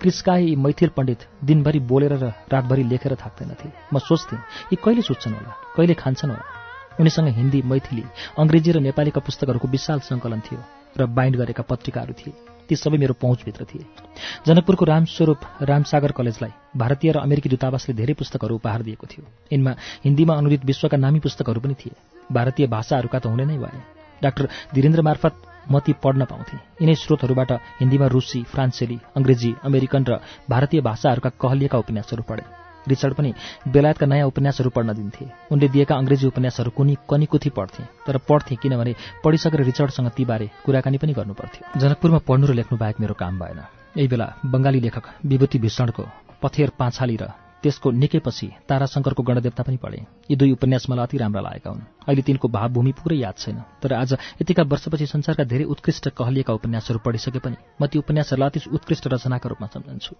क्रिस्काए 0.00 0.42
यी 0.42 0.56
मैथिल 0.56 0.88
पण्डित 0.88 1.20
दिनभरि 1.44 1.80
बोलेर 1.80 2.12
र 2.12 2.32
रातभरि 2.52 2.82
लेखेर 2.84 3.14
थाक्दैनथे 3.14 3.68
म 3.94 3.98
सोच्थेँ 3.98 4.38
यी 4.72 4.76
कहिले 4.76 5.02
सुत्छन् 5.02 5.34
होला? 5.34 5.52
कहिले 5.76 5.94
खान्छन् 5.94 6.30
होला? 6.30 6.44
उनीसँग 7.00 7.28
हिन्दी 7.28 7.62
मैथिली 7.62 8.04
अङ्ग्रेजी 8.38 8.70
र 8.72 8.78
नेपालीका 8.80 9.20
पुस्तकहरूको 9.20 9.68
विशाल 9.68 10.00
सङ्कलन 10.00 10.40
थियो 10.40 10.60
र 10.98 11.06
बाइन्ड 11.06 11.36
गरेका 11.36 11.62
पत्रिकाहरू 11.62 12.12
थिए। 12.12 12.32
ती 12.68 12.76
सबै 12.76 12.98
मेरो 12.98 13.14
पहुँचभित्र 13.14 13.64
थिए। 13.64 13.84
जनकपुरको 14.46 14.84
रामस्वरूप 14.84 15.40
रामसागर 15.62 16.12
कलेजलाई 16.12 16.52
भारतीय 16.76 17.12
र 17.12 17.18
अमेरिकी 17.18 17.48
दूतावासले 17.48 17.94
धेरै 17.94 18.14
पुस्तकहरू 18.14 18.54
उपहार 18.54 18.82
दिएको 18.82 19.06
थियो। 19.06 19.24
यिनमा 19.52 19.72
हिन्दीमा 20.04 20.34
अनुदित 20.34 20.64
विश्वका 20.64 20.96
नामी 20.96 21.20
पुस्तकहरू 21.20 21.60
पनि 21.60 21.74
थिए। 21.74 21.94
भारतीय 22.32 22.66
भाषाहरूका 22.66 23.18
त 23.18 23.26
हुने 23.26 23.44
नै 23.44 23.56
भए। 23.56 23.97
डाक्टर 24.22 24.48
धीरेन्द्र 24.74 25.02
मार्फत 25.02 25.34
म 25.70 25.78
ती 25.80 25.92
पढ्न 26.02 26.24
पाउँथेँ। 26.24 26.60
यिनै 26.80 26.94
स्रोतहरूबाट 26.94 27.50
हिन्दीमा 27.80 28.06
रुसी 28.06 28.42
फ्रान्सेली 28.52 28.98
अङ्ग्रेजी 29.16 29.50
अमेरिकन 29.64 30.02
र 30.08 30.20
भारतीय 30.48 30.80
भाषाहरूका 30.80 31.30
कहलिएका 31.42 31.78
उपन्यासहरू 31.78 32.22
पढे। 32.22 32.44
रिचर्ड 32.88 33.14
पनि 33.14 33.32
बेलायतका 33.68 34.06
नयाँ 34.06 34.26
उपन्यासहरू 34.26 34.70
पढ्न 34.70 34.92
दिन्थे। 34.96 35.24
उनले 35.52 35.68
दिएका 35.68 35.94
अङ्ग्रेजी 35.94 36.26
उपन्यासहरू 36.26 36.70
कुनी 36.72 36.94
कनिकुथी 37.04 37.50
पढ्थे 37.52 37.82
तर 38.06 38.16
पढ्थे 38.28 38.54
किनभने 38.56 38.94
पढिसकेर 39.24 39.60
रिचर्डसँग 39.60 40.08
तीबारे 40.16 40.46
कुराकानी 40.64 40.98
पनि 40.98 41.12
गर्नुपर्थ्यो 41.12 41.80
जनकपुरमा 41.80 42.20
पढ्नु 42.24 42.46
र 42.48 42.52
लेख्नु 42.54 42.78
बाहेक 42.78 43.00
मेरो 43.00 43.14
काम 43.14 43.38
भएन। 43.38 43.60
यही 43.96 44.08
बेला 44.08 44.26
बङ्गाली 44.46 44.80
लेखक 44.80 45.04
विभूति 45.26 45.58
भीषणको 45.58 46.04
पथेर 46.42 46.68
पाँछाली 46.78 47.16
र 47.20 47.28
त्यसको 47.62 47.90
निकैपछि 47.90 48.46
ताराशङ्करको 48.68 49.22
गणदेवता 49.22 49.62
पनि 49.62 49.76
पढे। 49.76 49.98
यी 50.30 50.36
दुई 50.36 50.50
उपन्यास 50.52 50.86
मलाई 50.90 51.06
अति 51.06 51.16
राम्रा 51.18 51.40
लागेका 51.40 51.70
हुन्। 51.70 51.82
अहिले 52.06 52.22
तिनको 52.22 52.48
भावभूमि 52.48 52.92
पुरै 52.92 53.16
याद 53.18 53.34
छैन। 53.34 53.62
तर 53.82 53.92
आज 53.92 54.12
यतिका 54.42 54.62
वर्षपछि 54.62 55.06
संसारका 55.06 55.44
धेरै 55.44 55.64
उत्कृष्ट 55.64 56.08
कहलिएका 56.08 56.52
उपन्यासहरू 56.54 56.98
पढिसके 56.98 57.38
पनि 57.38 57.56
म 57.82 57.86
ती 57.86 57.98
उपन्यासहरूलाई 57.98 58.50
अति 58.50 58.70
उत्कृष्ट 58.70 59.06
रचनाका 59.06 59.48
रूपमा 59.48 59.66
सम्झन्छु। 59.66 60.14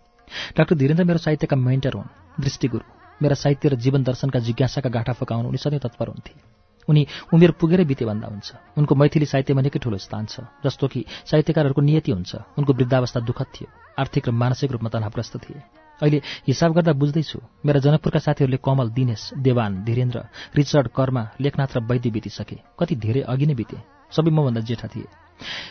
डाक्टर 0.57 0.75
धीरेन्द्र 0.75 1.05
मेरो 1.05 1.19
साहित्यका 1.19 1.57
मेन्टर 1.57 1.95
हुन् 1.95 2.43
दृष्टिगुरु। 2.43 2.85
मेरा 3.23 3.35
साहित्य 3.35 3.69
र 3.69 3.75
जीवन 3.75 4.03
दर्शनका 4.03 4.39
जिज्ञासाका 4.39 4.91
गाँठा 4.91 5.13
फकाउन 5.13 5.47
उनी 5.47 5.59
सधैँ 5.59 5.79
तत्पर 5.79 6.09
हुन्थे। 6.09 6.35
उनी 6.89 7.07
उमेर 7.35 7.51
पुगेरै 7.61 7.85
बिते 7.85 8.05
भन्दा 8.05 8.27
हुन्छ। 8.27 8.79
उनको 8.79 8.95
मैथिली 8.95 9.27
साहित्यमा 9.27 9.63
निकै 9.63 9.79
ठूलो 9.79 9.99
स्थान 9.99 10.27
छ 10.27 10.41
जस्तो 10.65 10.89
कि 10.89 11.05
साहित्यकारहरूको 11.27 11.83
नियति 11.83 12.13
हुन्छ। 12.13 12.35
उनको 12.59 12.73
वृद्धावस्था 12.73 13.21
दुःखद 13.21 13.47
थियो। 13.55 13.69
आर्थिक 13.99 14.29
र 14.29 14.31
मानसिक 14.33 14.73
रूपमा 14.73 14.89
तनावग्रस्त 14.89 15.37
थिए। 15.37 15.88
अहिले 16.03 16.21
हिसाब 16.47 16.73
गर्दा 16.73 16.93
बुझ्दैछु 16.93 17.39
मेरा 17.67 17.81
जनकपुरका 17.81 18.19
साथीहरूले 18.19 18.59
कमल 18.63 18.89
दिनेश 18.91 19.23
देवान 19.37 19.83
धीरेन्द्र 19.85 20.19
रिचर्ड 20.57 20.89
कर्मा 20.95 21.23
लेखनाथ 21.41 21.77
र 21.77 21.81
वैद्य 21.83 22.11
बितिसके। 22.11 22.57
कति 22.79 22.95
धेरै 22.97 23.21
अघि 23.27 23.47
नै 23.47 23.55
बिते। 23.55 23.77
सबै 24.13 24.31
मभन्दा 24.31 24.61
जेठा 24.61 24.89
थिए। 24.89 25.09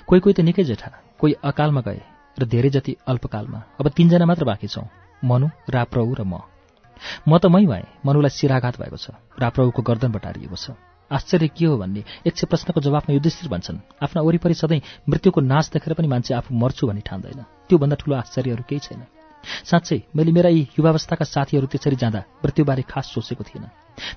कोही 0.07 0.19
कोही 0.21 0.33
त 0.33 0.39
निकै 0.43 0.63
जेठा 0.63 0.89
कोही 1.19 1.33
अकालमा 1.43 1.81
गए 1.81 2.01
र 2.37 2.45
धेरै 2.45 2.69
जति 2.69 2.95
अल्पकालमा। 3.07 3.59
अब 3.79 3.85
तीनजना 3.89 4.25
मात्र 4.25 4.45
बाँकी 4.45 4.67
छौँ 4.67 4.87
मनु 5.23 5.47
राप्रौ 5.69 6.03
र 6.13 6.23
म। 6.23 6.43
म 7.27 7.37
त 7.39 7.45
मै 7.47 7.65
भएँ 7.65 7.87
मनुलाई 8.05 8.35
शिराघात 8.35 8.75
भएको 8.81 8.97
छ 8.97 9.15
राप्रौको 9.39 9.81
गर्दन 9.81 10.11
बटारिएको 10.11 10.55
छ। 10.55 10.75
आश्चर्य 11.11 11.47
के 11.55 11.65
हो 11.65 11.77
भन्ने 11.79 12.03
एक 12.27 12.35
सय 12.35 12.45
प्रश्नको 12.51 12.83
जवाफमा 12.83 13.15
युधिष्ठिर 13.15 13.47
भन्छन्। 13.47 13.79
आफ्ना 14.03 14.21
वरिपरि 14.27 14.53
सधैँ 14.53 15.07
मृत्युको 15.07 15.39
नाश 15.41 15.71
देखेर 15.71 15.93
पनि 15.95 16.07
मान्छे 16.07 16.33
आफू 16.35 16.51
मर्छु 16.51 16.87
भनी 16.87 17.01
ठान्दैन। 17.07 17.39
त्योभन्दा 17.71 17.95
ठूलो 17.95 18.15
आश्चर्यहरू 18.17 18.63
केही 18.67 18.79
छैन। 18.83 19.16
साँच्चै 19.43 19.99
मैले 20.15 20.31
मेरा 20.31 20.49
यी 20.49 20.61
युवावस्थाका 20.79 21.25
साथीहरू 21.25 21.67
त्यसरी 21.67 21.95
जाँदा 21.95 22.19
मृत्युबारे 22.43 22.83
खास 22.87 23.05
सोचेको 23.13 23.43
थिएन। 23.43 23.65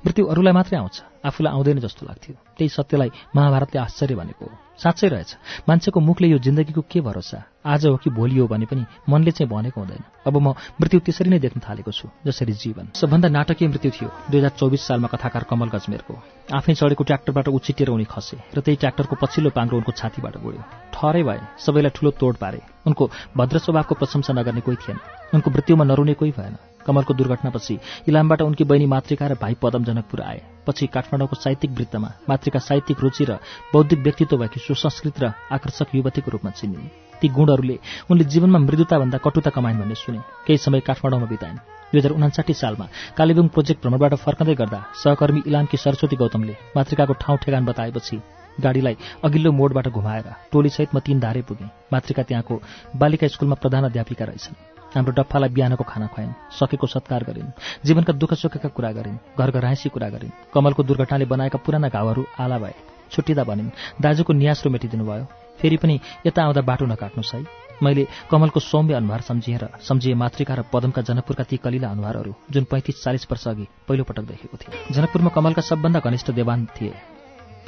मृत्यु 0.04 0.26
अरूलाई 0.26 0.52
मात्रै 0.52 0.78
आउँछ 0.78 0.96
आफूलाई 1.24 1.52
आउँदैन 1.52 1.78
जस्तो 1.80 2.06
लाग्थ्यो। 2.06 2.34
त्यही 2.56 2.68
सत्यलाई 2.68 3.10
महाभारतले 3.36 3.78
आश्चर्य 3.80 4.14
भनेको 4.14 4.44
हो। 4.44 4.54
साँच्चै 4.80 5.08
रहेछ। 5.08 5.36
मान्छेको 5.68 6.00
मुखले 6.00 6.28
यो 6.28 6.38
जिन्दगीको 6.40 6.82
के 6.88 7.00
भरोसा? 7.00 7.42
आज 7.60 7.86
हो 7.86 7.96
कि 7.96 8.10
भोलि 8.10 8.38
हो 8.38 8.46
भने 8.48 8.66
पनि 8.66 8.84
मनले 9.08 9.30
चाहिँ 9.30 9.50
भनेको 9.52 9.80
हुँदैन। 9.80 10.02
अब 10.26 10.36
म 10.40 10.56
मृत्यु 10.80 11.00
त्यसरी 11.04 11.30
नै 11.30 11.38
देख्न 11.38 11.60
थालेको 11.60 11.92
छु 11.92 12.08
जसरी 12.24 12.52
जीवन। 12.52 12.88
सबभन्दा 12.96 13.28
नाटकीय 13.28 13.68
मृत्यु 13.68 13.90
थियो 13.92 14.08
दुई 14.30 14.38
हजार 14.40 14.56
चौबिस 14.56 14.80
सालमा 14.80 15.08
कथाकार 15.12 15.44
कमल 15.44 15.68
गजमेरको। 15.68 16.14
आफै 16.56 16.72
चढेको 16.72 17.04
ट्र्याक्टरबाट 17.04 17.48
उछिटेर 17.52 17.88
उनी 17.92 18.08
खसे 18.08 18.36
र 18.56 18.60
त्यही 18.64 18.76
ट्र्याक्टरको 18.80 19.16
पछिल्लो 19.20 19.50
पाङ्रो 19.52 19.76
उनको 19.76 19.92
छातीबाट 19.92 20.36
गयो 20.40 20.64
ठहरै 20.96 21.22
भए 21.28 21.40
सबैलाई 21.60 21.92
ठूलो 21.92 22.10
तोड 22.16 22.34
पारे। 22.40 22.60
उनको 22.88 23.10
भद्र 23.36 23.58
स्वभावको 23.60 23.94
प्रशंसा 24.00 24.32
नगर्ने 24.32 24.64
कोही 24.64 24.76
थिएन। 24.80 24.98
उनको 25.36 25.48
मृत्युमा 25.50 25.84
नरुने 25.84 26.14
कोही 26.16 26.32
भएन। 26.32 26.56
कमलको 26.90 27.14
दुर्घटनापछि 27.14 27.78
इलामबाट 28.08 28.42
उनकी 28.42 28.64
बहिनी 28.64 28.86
मातृका 28.94 29.26
र 29.26 29.34
भाइ 29.42 29.54
पदम 29.62 29.84
जनकपुर 29.84 30.20
आए। 30.22 30.40
पछि 30.66 30.86
काठमाडौँको 30.94 31.36
साहित्यिक 31.36 31.72
वृत्तमा 31.72 32.08
मातृका 32.28 32.58
साहित्यिक 32.60 33.00
रुचि 33.00 33.24
र 33.24 33.38
बौद्धिक 33.72 33.98
व्यक्तित्व 34.00 34.36
भएकी 34.36 34.60
सुसंस्कृत 34.60 35.20
र 35.22 35.32
आकर्षक 35.50 35.94
युवतीको 35.94 36.30
रूपमा 36.30 36.50
चिनिन्। 36.58 36.90
ती 37.20 37.28
गुणहरूले 37.28 37.76
उनले 38.10 38.24
जीवनमा 38.24 38.58
मृदुताभन्दा 38.58 39.18
कटुता 39.24 39.50
कमाइन् 39.50 39.80
भन्ने 39.80 39.94
सुने 39.94 40.18
केही 40.46 40.58
समय 40.58 40.80
काठमाडौँमा 40.88 41.26
बिताइन्। 41.26 41.58
दुई 41.92 42.00
हजार 42.00 42.12
उनासाठी 42.12 42.54
सालमा 42.54 42.86
कालेबुङ 43.18 43.46
प्रोजेक्ट 43.54 43.80
भ्रमणबाट 43.82 44.14
फर्कँदै 44.24 44.54
गर्दा 44.54 44.80
सहकर्मी 45.02 45.40
इलामकी 45.46 45.76
सरस्वती 45.76 46.16
गौतमले 46.16 46.54
मातृकाको 46.76 47.14
ठाउँ 47.22 47.38
ठेगान 47.42 47.64
बताएपछि 47.66 48.16
गाडीलाई 48.62 48.96
अघिल्लो 49.24 49.50
मोडबाट 49.52 49.88
घुमाएर 49.90 50.26
टोलीसहित 50.52 50.94
म 50.94 50.98
तीन 51.00 51.20
धारे 51.20 51.42
पुगेँ। 51.48 51.70
मातृका 51.92 52.22
त्यहाँको 52.22 52.54
बालिका 52.96 53.26
स्कुलमा 53.26 53.56
प्रधान 53.62 53.84
अध्यापिका 53.84 54.24
रहेछन्। 54.24 54.79
हाम्रो 54.94 55.12
डप्फालाई 55.12 55.50
बिहानको 55.56 55.84
खाना 55.84 56.06
खुवाइन् 56.06 56.32
सकेको 56.58 56.86
सत्कार 56.86 57.24
गरिन् 57.24 57.50
जीवनका 57.86 58.12
दुःख 58.12 58.34
सुखका 58.34 58.68
कुरा 58.68 58.90
गरिन् 58.92 59.18
घर 59.38 59.50
घराइसी 59.50 59.88
कुरा 59.88 60.08
गरिन् 60.08 60.36
कमलको 60.54 60.82
दुर्घटनाले 60.82 61.24
बनाएका 61.32 61.58
पुराना 61.64 61.88
घाउहरू 61.88 62.24
आला 62.40 62.58
भए 62.58 62.74
छुट्टिँदा 63.12 63.44
भनिन् 63.44 63.70
दाजुको 64.02 64.32
न्यास्रो 64.32 64.70
मेटिदिनु 64.70 65.04
भयो 65.04 65.24
फेरि 65.60 65.76
पनि 65.76 66.00
यता 66.26 66.42
आउँदा 66.42 66.62
बाटो 66.62 66.86
नकाट्नुहोस् 66.86 67.34
है। 67.34 67.40
मैले 67.82 68.06
कमलको 68.30 68.60
सौम्य 68.60 68.94
अनुहार 68.94 69.20
सम्झिएर 69.20 69.68
सम्झिए 69.88 70.14
मातृका 70.14 70.54
र 70.54 70.62
पदमका 70.72 71.02
जनकपुरका 71.02 71.44
ती 71.44 71.56
कलिला 71.56 71.88
अनुहारहरू 71.90 72.34
जुन 72.50 72.64
पैँतिस 72.70 73.02
चालिस 73.04 73.26
वर्ष 73.30 73.46
अघि 73.48 73.66
पहिलोपटक 73.88 74.24
देखेको 74.30 74.56
थिएँ। 74.56 74.94
जनकपुरमा 74.94 75.30
कमलका 75.36 75.62
सबभन्दा 75.62 76.00
घनिष्ठ 76.00 76.30
देवान 76.30 76.66
थिए। 76.76 77.19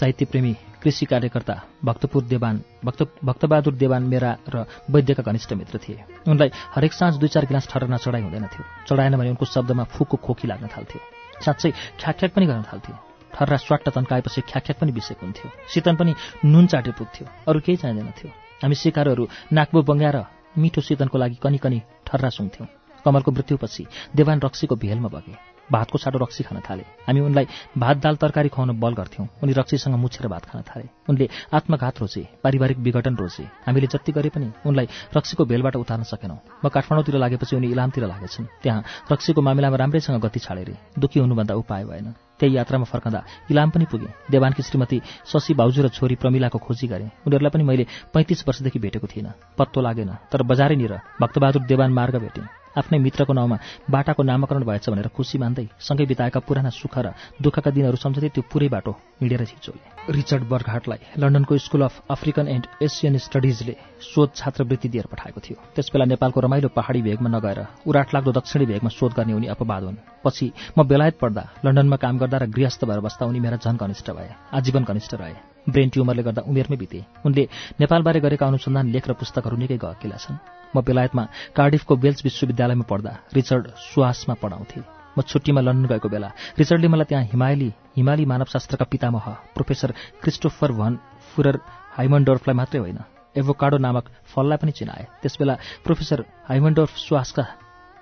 साहित्यप्रेमी 0.03 0.53
कृषि 0.83 1.07
कार्यकर्ता 1.07 1.55
भक्तपुर 1.85 2.23
देवान 2.27 2.57
भक्त 2.85 3.03
भक्तबहादुर 3.25 3.75
देवान 3.75 4.03
मेरा 4.03 4.31
र 4.51 4.65
वैद्यका 4.91 5.23
घनिष्ठ 5.23 5.53
मित्र 5.55 5.79
थिए। 5.79 6.05
उनलाई 6.27 6.51
हरेक 6.75 6.93
साँझ 6.93 7.15
दुई 7.23 7.29
चार 7.29 7.47
गिलास 7.47 7.69
ठहर 7.71 7.87
नचढाइ 7.87 8.23
हुँदैन 8.23 8.47
थियो। 8.51 8.65
चढाएन 8.91 9.17
भने 9.17 9.31
उनको 9.31 9.47
शब्दमा 9.47 9.85
फुकको 9.95 10.17
खोकी 10.19 10.49
लाग्न 10.49 10.67
थाल्थ्यो। 10.75 11.01
साँच्चै 11.39 11.71
ख्याक 12.03 12.35
पनि 12.35 12.47
गर्न 12.51 12.63
थाल्थ्यो। 12.67 12.97
ठर्रा 13.31 13.57
स्वाट्ट 13.57 13.89
तन्काएपछि 13.95 14.41
ख्याक 14.43 14.79
पनि 14.83 14.93
बिसेको 14.93 15.23
हुन्थ्यो। 15.23 15.51
शीतन 15.71 15.95
पनि 15.95 16.13
नुन 16.45 16.67
चाटे 16.67 16.91
पुग्थ्यो। 16.99 17.27
अरू 17.47 17.61
केही 17.63 17.77
चाहिँदैन 17.79 18.11
थियो। 18.19 18.31
हामी 18.63 18.75
सिकारहरू 18.75 19.29
नाकबो 19.55 19.83
बङ्गाएर 19.87 20.19
मिठो 20.59 20.81
शीतनको 20.83 21.19
लागि 21.19 21.39
कनी 21.39 21.59
कनी 21.63 21.79
ठर्रा 22.11 22.29
सुन्थ्यौँ 22.29 22.69
कमलको 23.07 23.31
मृत्युपछि 23.31 23.87
देवान 24.19 24.41
रक्सीको 24.43 24.75
भेलमा 24.83 25.09
बगे। 25.15 25.52
भातको 25.71 25.99
साटो 25.99 26.19
रक्सी 26.19 26.45
खान 26.45 26.61
थाले। 26.61 26.83
हामी 27.07 27.21
उनलाई 27.21 27.47
भात 27.79 27.97
दाल 27.97 28.17
तरकारी 28.17 28.49
खुवाउन 28.49 28.79
बल 28.81 28.93
गर्थ्यौँ। 28.95 29.27
उनी 29.43 29.53
रक्सीसँग 29.53 29.95
मुछेर 29.95 30.27
भात 30.29 30.45
खान 30.45 30.63
थाले। 30.63 30.89
उनले 31.09 31.29
आत्मघात 31.53 32.01
रोजे 32.01 32.23
पारिवारिक 32.43 32.79
विघटन 32.79 33.15
रोजे। 33.17 33.45
हामीले 33.67 33.87
जति 33.87 34.13
गरे 34.13 34.29
पनि 34.29 34.53
उनलाई 34.67 34.89
रक्सीको 35.17 35.45
भेलबाट 35.45 35.77
उतार्न 35.77 36.03
सकेनौँ। 36.03 36.39
म 36.65 36.69
काठमाडौँतिर 36.69 37.17
लागेपछि 37.17 37.57
उनी 37.57 37.71
इलामतिर 37.71 38.07
लागेछन्। 38.07 38.47
त्यहाँ 38.63 38.85
रक्सीको 39.13 39.41
मामिलामा 39.43 39.77
राम्रैसँग 39.77 40.21
गति 40.21 40.41
छाडेरे। 40.41 40.77
दुःखी 40.99 41.21
हुनुभन्दा 41.21 41.55
उपाय 41.55 41.85
भएन। 41.85 42.15
त्यही 42.39 42.57
यात्रामा 42.57 42.85
फर्कँदा 42.85 43.23
इलाम 43.51 43.71
पनि 43.71 43.85
पुगे। 43.87 44.09
देवानकी 44.31 44.63
श्रीमती 44.63 45.01
शशी 45.27 45.55
भाउजू 45.55 45.83
र 45.83 45.89
छोरी 45.89 46.15
प्रमिलाको 46.19 46.59
खोजी 46.59 46.87
गरे। 46.87 47.07
उनीहरूलाई 47.27 47.51
पनि 47.51 47.65
मैले 47.65 47.87
पैँतिस 48.13 48.49
वर्षदेखि 48.49 48.79
भेटेको 48.79 49.07
थिइनँ। 49.07 49.33
पत्तो 49.59 49.81
लागेन 49.81 50.11
तर 50.33 50.43
बजारैनिर 50.43 50.93
भक्तबहादुर 51.21 51.63
देवान 51.63 51.93
मार्ग 51.93 52.19
भेटेँ। 52.19 52.62
आफ्नै 52.73 52.99
मित्रको 52.99 53.33
नाउँमा 53.33 53.57
बाटाको 53.91 54.23
नामाकरण 54.23 54.65
भएछ 54.65 54.89
भनेर 54.91 55.09
खुसी 55.17 55.39
मान्दै 55.39 55.67
सँगै 55.79 56.07
बिताएका 56.07 56.41
पुराना 56.41 56.71
सुख 56.71 56.99
र 56.99 57.13
दुःखका 57.43 57.71
दिनहरू 57.71 57.97
सम्झँदै 57.97 58.29
त्यो 58.35 58.43
पुरै 58.53 58.69
बाटो 58.69 58.93
हिँडेर 59.21 59.45
छिचोले 59.45 60.13
रिचर्ड 60.13 60.45
बर्घाटलाई 60.49 61.01
लन्डनको 61.19 61.59
School 61.59 61.83
of 61.83 61.95
African 62.11 62.47
and 62.49 62.65
Asian 62.83 63.17
स्टडिजले 63.19 63.75
शोध 64.03 64.29
छात्रवृत्ति 64.35 64.89
दिएर 64.89 65.07
पठाएको 65.07 65.41
थियो। 65.41 65.57
त्यसबेला 65.75 66.05
नेपालको 66.13 66.41
रमाइलो 66.41 66.69
पहाडी 66.75 67.03
भेगमा 67.03 67.29
नगएर 67.29 67.59
उराट 67.87 68.09
लाग्दो 68.15 68.33
दक्षिणी 68.33 68.67
भेगमा 68.67 68.91
शोध 68.91 69.13
गर्ने 69.15 69.33
उनी 69.33 69.47
अपवाद 69.55 69.83
हुन्। 69.85 70.03
पछि 70.25 70.47
म 70.79 70.83
बेलायत 70.83 71.17
पढ्दा 71.23 71.43
लन्डनमा 71.65 71.97
काम 72.03 72.19
गर्दा 72.19 72.39
र 72.39 72.47
गृहस्थ 72.51 72.85
भएर 72.85 73.01
बस्दा 73.01 73.27
उनी 73.27 73.41
मेरा 73.41 73.57
झन 73.63 73.77
घनिष्ठ 73.77 74.11
भए 74.11 74.31
आजीवन 74.53 74.85
घनिष्ठ 74.85 75.15
रहे। 75.15 75.35
ब्रेन 75.71 75.89
ट्युमरले 75.95 76.23
गर्दा 76.23 76.43
उमेरमै 76.51 76.77
बिते। 76.77 77.05
उनले 77.27 77.43
नेपालबारे 77.81 78.21
गरेका 78.21 78.47
अनुसन्धान 78.47 78.91
लेख 78.91 79.05
र 79.09 79.13
पुस्तकहरू 79.15 79.57
निकै 79.57 79.79
गहकिला 79.79 80.17
छन्। 80.19 80.62
म 80.75 80.81
बेलायतमा 80.81 81.25
कार्डिफको 81.57 81.97
बेल्स 81.97 82.25
विश्वविद्यालयमा 82.25 82.85
पढ्दा 82.91 83.13
रिचर्ड 83.35 83.65
सुहासमा 83.85 84.35
पढाउँथे। 84.43 84.81
म 85.17 85.21
छुट्टीमा 85.23 85.61
लन्डन 85.61 85.87
गएको 85.93 86.09
बेला 86.09 86.29
रिचर्डले 86.59 86.89
मलाई 86.89 87.07
त्यहाँ 87.09 87.25
हिमाली 87.33 87.69
हिमाली 87.97 88.25
मानवशास्त्रका 88.25 88.85
पितामह 88.89 89.27
प्रोफेसर 89.55 89.91
क्रिस्टोफर 90.23 90.73
भन 90.73 90.93
फुरर 91.33 91.57
हाइमन्डोर्फलाई 91.97 92.57
मात्रै 92.57 92.81
होइन 92.81 92.99
एभोकाडो 93.37 93.77
नामक 93.77 94.05
फललाई 94.33 94.59
पनि 94.61 94.73
चिनाए। 94.73 95.05
त्यसबेला 95.21 95.55
प्रोफेसर 95.85 96.25
हाइमन्डोर्फ 96.49 96.93
सुहासका 96.97 97.45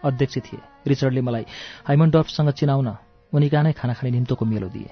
अध्यक्ष 0.02 0.38
थिए। 0.46 0.60
रिचर्डले 0.86 1.20
मलाई 1.20 1.44
हाइमन्डोर्फसँग 1.86 2.50
चिनाउन 2.58 2.88
उनीका 3.32 3.62
नै 3.62 3.72
खाना 3.74 3.94
खाने 3.98 4.10
निम्तोको 4.10 4.44
मेलो 4.46 4.68
दिए। 4.70 4.90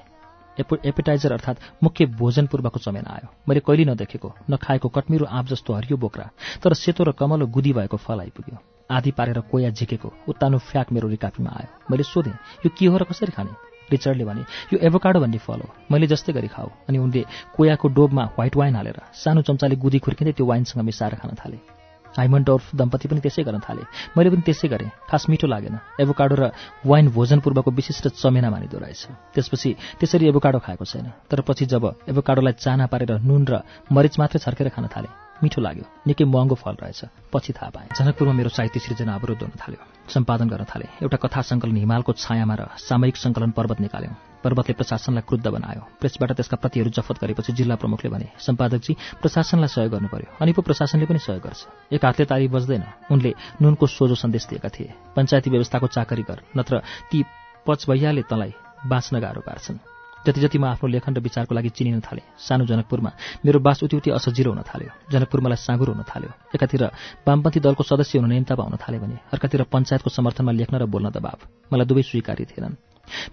एपेटाइजर 0.61 1.33
अर्थात् 1.33 1.59
मुख्य 1.83 2.07
भोजन 2.19 2.47
पूर्वको 2.47 2.79
चमेना 2.79 3.11
आयो। 3.11 3.29
मैले 3.49 3.61
कहिले 3.61 3.85
नदेखेको 3.85 4.33
नखाएको 4.51 4.89
कट्मिरो 4.89 5.27
आँप 5.27 5.47
जस्तो 5.47 5.75
हरियो 5.75 5.97
बोक्रा 5.97 6.31
तर 6.63 6.75
सेतो 6.75 7.05
र 7.05 7.13
कमलो 7.13 7.47
गुदी 7.47 7.73
भएको 7.73 7.97
फल 7.97 8.21
आइपुग्यो। 8.21 8.59
आधी 8.91 9.11
पारेर 9.13 9.41
कोया 9.51 9.71
झिकेको 9.71 10.13
उत्तानो 10.29 10.59
फ्याक 10.61 10.93
मेरो 10.93 11.09
रिकापीमा 11.09 11.51
आयो। 11.51 11.71
मैले 11.91 12.03
सोधेँ 12.03 12.33
यो 12.65 12.71
के 12.71 12.87
हो 12.87 12.97
र 12.97 13.05
कसरी 13.05 13.33
खाने? 13.33 13.51
रिचर्डले 13.89 14.25
भने 14.25 14.41
यो 14.73 14.79
एभोकाडो 14.85 15.21
भन्ने 15.21 15.39
फल 15.39 15.61
हो। 15.61 15.69
मैले 15.91 16.07
जस्तै 16.07 16.33
गरी 16.33 16.49
खाऊ 16.49 16.69
अनि 16.89 16.99
उनले 16.99 17.25
कोयाको 17.57 17.89
डोबमा 17.89 18.25
व्हाइट 18.37 18.57
वाइन 18.57 18.77
हालेर 18.77 19.01
सानो 19.17 19.43
चम्चाले 19.43 19.77
गुदी 19.77 19.99
खुर्किँदै 20.05 20.33
त्यो 20.33 20.47
वाइनसँग 20.47 20.85
मिसाएर 20.85 21.15
खान 21.17 21.35
थाले। 21.41 21.78
हाइमन्डोर्फ 22.19 22.75
दम्पति 22.75 23.09
पनि 23.09 23.21
त्यसै 23.21 23.43
गर्न 23.43 23.59
थाले। 23.63 23.83
मैले 24.17 24.31
पनि 24.31 24.43
त्यसै 24.43 24.69
गरेँ। 24.69 24.91
खास 25.11 25.27
मिठो 25.31 25.47
लागेन। 25.47 25.79
एभोकाडो 26.01 26.35
र 26.35 26.51
वाइन 26.87 27.07
भोजन 27.15 27.39
पूर्वको 27.41 27.71
विशिष्ट 27.71 28.09
चमेना 28.19 28.51
मानिदो 28.51 28.79
रहेछ। 28.79 29.03
त्यसपछि 29.35 29.71
त्यसरी 30.01 30.27
एभोकाडो 30.29 30.59
खाएको 30.59 30.85
छैन। 30.85 31.07
तर 31.31 31.41
पछि 31.41 31.67
जब 31.67 31.85
एभोकाडोलाई 32.11 32.55
चाना 32.59 32.87
पारेर 32.87 33.23
नुन 33.23 33.43
र 33.47 33.63
मरिच 33.93 34.19
मात्रै 34.19 34.39
छर्केर 34.43 34.69
खान 34.75 34.87
थाले 34.91 35.28
मिठो 35.43 35.61
लाग्यो। 35.63 35.85
निकै 36.07 36.25
महँगो 36.25 36.55
फल 36.55 36.77
रहेछ। 36.83 37.05
पछि 37.33 37.53
थाहा 37.53 37.71
पाएँ। 37.71 37.89
जनकपुरमा 37.99 38.35
मेरो 38.35 38.49
साहित्य 38.49 38.81
सृजना 38.81 39.15
अवरोध 39.15 39.39
हुन 39.39 39.51
थाल्यो। 39.51 40.11
सम्पादन 40.11 40.49
गर्न 40.49 40.65
थाले। 40.65 40.87
एउटा 41.03 41.17
कथा 41.17 41.41
सङ्कलन 41.43 41.77
हिमालको 41.77 42.13
छायामा 42.13 42.55
र 42.55 42.67
सामयिक 42.79 43.17
सङ्कलन 43.17 43.51
पर्वत 43.51 43.81
निकाल्यौँ। 43.81 44.15
पर्वतले 44.45 44.75
प्रशासनलाई 44.75 45.23
क्रुद्ध 45.29 45.47
बनायो। 45.47 45.83
प्रेसबाट 46.01 46.33
त्यसका 46.33 46.57
प्रतिहरू 46.57 46.91
जफत 46.91 47.25
गरेपछि 47.25 47.53
जिल्ला 47.53 47.75
प्रमुखले 47.75 48.11
भने 48.11 48.29
सम्पादकजी 48.39 48.97
प्रशासनलाई 49.23 49.69
सहयोग 49.69 49.93
गर्नु 49.93 50.09
पर्यो 50.09 50.37
अनि 50.41 50.53
पो 50.53 50.63
प्रशासनले 50.63 51.07
पनि 51.07 51.19
सहयोग 51.19 51.43
गर्छ। 51.43 51.67
एक 51.93 52.05
हातले 52.05 52.27
तारी 52.27 52.49
बज्दैन। 52.49 52.85
उनले 53.11 53.35
नुनको 53.63 53.87
सोझो 53.87 54.15
सन्देश 54.15 54.47
दिएका 54.47 54.69
थिए। 54.69 54.95
पञ्चायती 55.17 55.51
व्यवस्थाको 55.51 55.87
चाकरी 55.87 56.23
गर 56.23 56.43
नत्र 56.57 56.83
ती 57.11 57.25
पचभैयाले 57.67 58.23
तँलाई 58.23 58.53
बाँच्न 58.87 59.21
गाह्रो 59.21 59.41
पार्छन्। 59.41 59.79
जति 60.27 60.41
जति 60.41 60.59
म 60.59 60.65
आफ्नो 60.65 60.89
लेखन 60.89 61.15
र 61.15 61.21
विचारको 61.21 61.55
लागि 61.55 61.69
चिनिन 61.69 62.01
थालेँ। 62.01 62.25
सानो 62.39 62.67
जनकपुरमा 62.67 63.11
मेरो 63.45 63.59
बास 63.61 63.83
उति 63.83 63.97
उति 63.97 64.11
असजिलो 64.11 64.51
हुन 64.53 64.63
थाल्यो। 64.63 64.91
जनकपुर 65.13 65.41
मलाई 65.41 65.57
साँगुरो 65.57 65.93
हुन 65.93 66.03
थाल्यो। 66.05 66.31
एकातिर 66.55 66.85
वामपन्थी 67.27 67.61
दलको 67.61 67.83
सदस्य 67.85 68.19
हुन 68.19 68.29
नेता 68.29 68.55
पाउन 68.55 68.77
थाले 68.77 68.99
भने 68.99 69.17
अर्कातिर 69.33 69.63
पञ्चायतको 69.73 70.11
समर्थनमा 70.11 70.53
लेख्न 70.53 70.75
र 70.79 70.85
बोल्न 70.87 71.11
दबाव। 71.11 71.39
मलाई 71.73 71.87
दुवै 71.87 72.03
स्वीकारी 72.03 72.45
थिएनन्। 72.45 72.75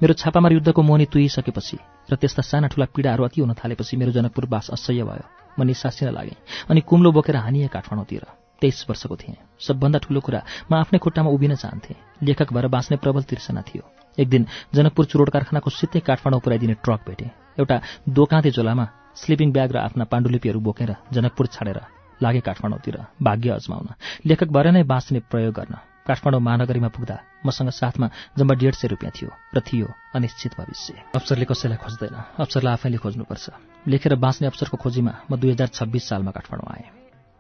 मेरो 0.02 0.14
छापामार 0.14 0.52
युद्धको 0.54 0.82
मोहनी 0.82 1.06
तुइसकेपछि 1.12 1.78
र 2.12 2.16
त्यस्ता 2.16 2.42
साना 2.42 2.68
ठुला 2.72 2.86
पीडाहरू 2.96 3.24
अति 3.24 3.42
हुन 3.42 3.54
थालेपछि 3.60 3.98
मेरो 3.98 4.12
जनकपुर 4.16 4.46
बास 4.46 4.70
असह्य 4.72 5.04
भयो। 5.04 5.26
म 5.60 5.64
निसासिन 5.64 6.10
लागेँ 6.16 6.38
अनि 6.70 6.82
कुम्लो 6.82 7.12
बोकेर 7.12 7.36
हानिए 7.36 7.68
काठमाडौँतिर। 7.68 8.24
तेइस 8.62 8.86
वर्षको 8.90 9.16
थिएँ। 9.16 9.36
सबभन्दा 9.60 10.00
ठुलो 10.00 10.20
कुरा 10.22 10.42
म 10.72 10.76
आफ्नै 10.80 11.00
खुट्टामा 11.00 11.30
उभिन 11.30 11.56
चाहन्थेँ। 11.56 12.24
लेखक 12.24 12.54
भएर 12.54 12.68
बाँच्ने 12.72 12.98
प्रबल 13.04 13.24
तिर्सना 13.28 13.62
थियो। 13.68 13.84
एक 14.18 14.30
दिन 14.30 14.46
जनकपुर 14.76 15.06
चुरोड 15.06 15.30
कारखानाको 15.30 15.70
सित्तै 15.70 16.00
काठमाडौँ 16.00 16.40
पुऱ्याइदिने 16.40 16.76
ट्रक 16.84 17.02
भेटेँ। 17.08 17.30
एउटा 17.60 17.76
दोकाँते 18.10 18.52
झोलामा 18.52 18.86
स्लिपिङ 19.16 19.52
ब्याग 19.52 19.72
र 19.72 19.78
आफ्ना 19.78 20.04
पाण्डुलिपीहरू 20.12 20.60
बोकेर 20.60 20.96
जनकपुर 21.12 21.46
छाडेर 21.48 21.80
लागे 22.24 22.40
काठमाडौँतिर 22.40 22.96
भाग्य 23.22 23.50
अजमाउन। 23.60 23.88
लेखक 24.26 24.50
भएर 24.56 24.72
नै 24.72 24.84
बाँच्ने 24.84 25.20
प्रयोग 25.32 25.54
गर्न। 25.54 25.76
काठमाडौँ 26.08 26.40
महानगरीमा 26.40 26.88
पुग्दा 26.96 27.16
मसँग 27.46 27.70
साथमा 27.70 28.08
जम्मा 28.38 28.54
डेढ 28.56 28.74
सय 28.76 28.88
रुपियाँ 28.88 29.12
थियो 29.12 29.30
र 29.56 29.60
थियो 29.60 29.88
अनिश्चित 30.16 30.52
भविष्य। 30.60 30.94
अफसरले 31.16 31.46
कसैलाई 31.46 31.78
खोज्दैन। 31.82 32.16
अफसरलाई 32.40 32.74
आफैले 32.74 32.98
खोज्नुपर्छ। 32.98 33.46
लेखेर 33.88 34.16
बाँच्ने 34.16 34.48
अवसरको 34.48 34.78
खोजीमा 34.78 35.14
म 35.32 35.36
दुई 35.36 35.52
हजार 35.52 35.68
छब्बिस 35.74 36.04
सालमा 36.08 36.32
काठमाडौँ 36.32 36.70
आएँ। 36.72 36.88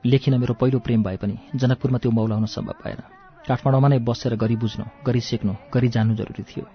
लेखिन 0.03 0.33
मेरो 0.39 0.53
पहिलो 0.59 0.79
प्रेम 0.79 1.03
भए 1.03 1.17
पनि 1.17 1.37
जनकपुरमा 1.55 1.97
त्यो 1.97 2.11
मौलाउन 2.11 2.45
सम्भव 2.45 2.75
भएन। 2.83 3.24
काठमाडौँमा 3.47 3.87
नै 3.87 3.99
बसेर 4.01 4.35
गरी 4.35 4.55
बुझ्नु 4.55 4.85
गरी 5.05 5.21
सिक्नु 5.21 5.53
गरी 5.73 5.87
जान्नु 5.95 6.15
जरुरी 6.15 6.43
थियो। 6.43 6.65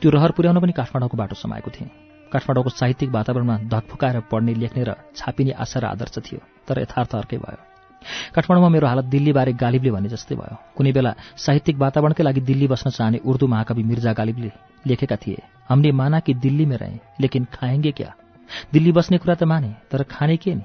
त्यो 0.00 0.10
रहर 0.10 0.30
पुर्याउन 0.36 0.60
पनि 0.60 0.72
काठमाडौँको 0.72 1.16
बाटो 1.16 1.34
समाएको 1.34 1.70
थिएँ। 1.70 1.88
काठमाडौँको 2.32 2.70
साहित्यिक 2.70 3.10
वातावरणमा 3.10 3.56
धकफुकाएर 3.72 4.20
पढ्ने 4.30 4.54
लेख्ने 4.54 4.82
र 4.84 4.94
छापिने 5.16 5.52
आशा 5.56 5.80
र 5.80 5.84
आदर्श 5.94 6.18
थियो 6.20 6.40
तर 6.68 6.80
यथार्थ 6.80 7.14
अर्कै 7.16 7.38
भयो। 7.38 7.60
काठमाडौँमा 8.34 8.68
मेरो 8.68 8.86
हालत 8.86 9.04
दिल्लीबारे 9.12 9.52
गालिबले 9.56 9.90
भने 9.90 10.08
जस्तै 10.08 10.34
भयो। 10.36 10.56
कुनै 10.76 10.92
बेला 10.92 11.12
साहित्यिक 11.36 11.76
वातावरणकै 11.76 12.22
लागि 12.22 12.40
दिल्ली 12.40 12.66
बस्न 12.68 12.90
चाहने 12.90 13.18
उर्दू 13.24 13.46
महाकवि 13.46 13.82
मिर्जा 13.82 14.12
गालिबले 14.12 14.50
लेखेका 14.86 15.16
थिए 15.16 15.40
हामीले 15.68 15.92
माना 15.92 16.20
कि 16.20 16.34
दिल्लीमा 16.34 16.76
रहे 16.76 16.98
लेकिन 17.20 17.44
खाएंगे 17.52 17.92
क्या? 17.92 18.10
दिल्ली 18.72 18.92
बस्ने 18.92 19.18
कुरा 19.18 19.34
त 19.34 19.42
माने 19.44 19.70
तर 19.90 20.02
खाने 20.04 20.36
के 20.36 20.54
नि? 20.54 20.64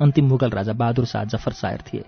अन्तिम 0.00 0.24
मुगल 0.28 0.50
राजा 0.50 0.72
बहादुर 0.72 1.04
शाह 1.04 1.24
जफर 1.24 1.52
सायर 1.52 1.80
थिए। 1.88 2.04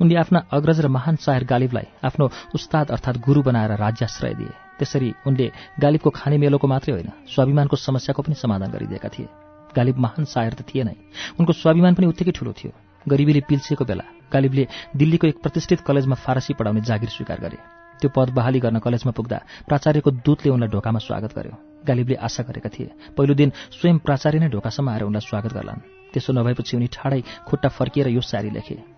उनले 0.00 0.14
आफ्ना 0.16 0.38
अग्रज 0.50 0.80
र 0.80 0.88
महान 0.88 1.16
सायर 1.16 1.44
गालिबलाई 1.44 1.86
आफ्नो 2.04 2.30
उस्ताद 2.54 2.90
अर्थात् 2.90 3.18
गुरु 3.18 3.42
बनाएर 3.42 3.72
राज्याश्रय 3.76 4.34
दिए। 4.34 4.52
त्यसरी 4.78 5.14
उनले 5.26 5.46
गालिबको 5.80 6.10
खाने 6.10 6.36
मेलोको 6.38 6.66
मात्रै 6.66 6.92
होइन 6.94 7.10
स्वाभिमानको 7.30 7.76
समस्याको 7.78 8.22
पनि 8.22 8.34
समाधान 8.34 8.70
गरिदिएका 8.70 9.08
थिए। 9.08 9.28
गालिब 9.76 9.98
महान 9.98 10.24
सायर 10.24 10.54
त 10.54 10.62
थिएनै 10.66 10.94
उनको 11.38 11.52
स्वाभिमान 11.52 11.94
पनि 11.94 12.06
उत्तिकै 12.06 12.32
ठूलो 12.32 12.52
थियो। 12.52 12.72
गरिबीले 13.06 13.40
पिल्सिएको 13.48 13.84
बेला 13.84 14.04
गालिबले 14.32 14.64
दिल्लीको 14.96 15.26
एक 15.26 15.38
प्रतिष्ठित 15.42 15.80
कलेजमा 15.86 16.16
फारसी 16.16 16.54
पढाउने 16.54 16.80
जागिर 16.80 17.10
स्वीकार 17.10 17.40
गरे। 17.40 17.58
त्यो 18.00 18.10
पद 18.10 18.30
बहाली 18.34 18.60
गर्न 18.60 18.78
कलेजमा 18.78 19.12
पुग्दा 19.12 19.38
प्राचार्यको 19.68 20.10
दूतले 20.24 20.50
उनलाई 20.50 20.68
ढोकामा 20.70 20.98
स्वागत 20.98 21.32
गर्यो। 21.36 21.54
गालिबले 21.86 22.16
आशा 22.16 22.42
गरेका 22.42 22.70
थिए 22.70 23.14
पहिलो 23.14 23.34
दिन 23.34 23.52
स्वयं 23.76 23.98
प्राचार्य 23.98 24.38
नै 24.38 24.48
ढोकासम्म 24.48 24.88
आएर 24.90 25.02
उनलाई 25.04 25.22
स्वागत 25.22 25.52
गर्लान्। 25.52 25.84
त्यसो 26.12 26.32
नभएपछि 26.32 26.76
उनी 26.76 26.88
ठाडै 26.90 27.20
खुट्टा 27.46 27.68
फर्किएर 27.68 28.08
यो 28.08 28.20
सारी 28.22 28.50
लेखे। 28.50 28.93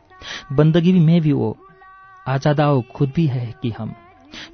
बन्दगी 0.52 0.92
में 0.92 1.20
भी 1.20 1.32
ओ 1.32 1.54
आजादाओ 2.28 2.82
खुद 2.94 3.12
भी 3.16 3.26
है 3.26 3.54
कि 3.62 3.70
हम। 3.70 3.94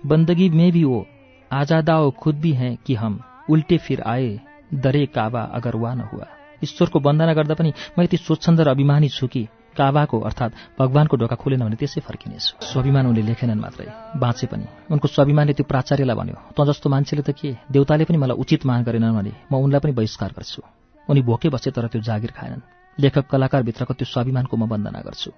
बंदगी 0.07 0.49
में 0.49 0.73
भी 0.73 0.85
वो 0.85 1.07
आजादाओ 1.53 2.11
खुद 2.11 2.37
भी 2.37 2.53
हैं 2.53 2.77
कि 2.87 2.95
हम। 2.95 3.21
उल्टे 3.51 3.79
फिर 3.79 4.03
आए 4.03 4.41
दरे 4.75 5.07
काबा 5.07 5.43
अगर 5.43 5.77
वा 5.77 5.95
न 5.95 6.01
हुआ। 6.01 6.27
ईश्वरको 6.65 7.01
वन्दना 7.01 7.35
गर्दा 7.35 7.55
पनि 7.55 7.73
म 7.99 8.03
यति 8.03 8.17
स्वच्छन्द 8.17 8.61
र 8.61 8.69
अभिमानी 8.69 9.09
छु 9.09 9.27
कि 9.27 9.49
काबाको 9.77 10.21
अर्थात् 10.21 10.53
भगवानको 10.79 11.17
ढोका 11.17 11.37
खुलेन 11.37 11.61
भने 11.61 11.77
त्यसै 11.77 12.01
फर्किनेछु 12.01 12.67
स्वाभिमान 12.67 13.07
उनले 13.07 13.23
लेखेनन् 13.23 13.61
मात्रै 13.61 13.87
बाँचे 14.17 14.47
पनि। 14.47 14.67
उनको 14.91 15.09
स्वाभिमानले 15.09 15.53
त्यो 15.53 15.65
प्राचार्यलाई 15.65 16.17
भन्यो 16.17 16.37
त 16.53 16.67
जस्तो 16.69 16.91
मान्छेले 16.91 17.23
त 17.23 17.31
के? 17.33 17.57
देउताले 17.73 18.05
पनि 18.05 18.19
मलाई 18.19 18.37
उचित 18.37 18.67
मान 18.67 18.85
गरेनन् 18.85 19.17
भने 19.17 19.33
म 19.53 19.55
उनलाई 19.57 19.81
पनि 19.81 19.93
बहिष्कार 19.93 20.31
गर्छु। 20.37 20.63
उनी 21.09 21.21
भोके 21.23 21.49
बसे 21.49 21.71
तर 21.71 21.89
त्यो 21.89 22.01
जागिर 22.01 22.31
खाएनन्। 22.31 22.61
लेखक 23.01 23.27
कलाकारभित्रको 23.27 23.95
त्यो 23.95 24.07
स्वाभिमानको 24.07 24.57
म 24.57 24.69
वन्दना 24.69 25.01
गर्छु। 25.01 25.31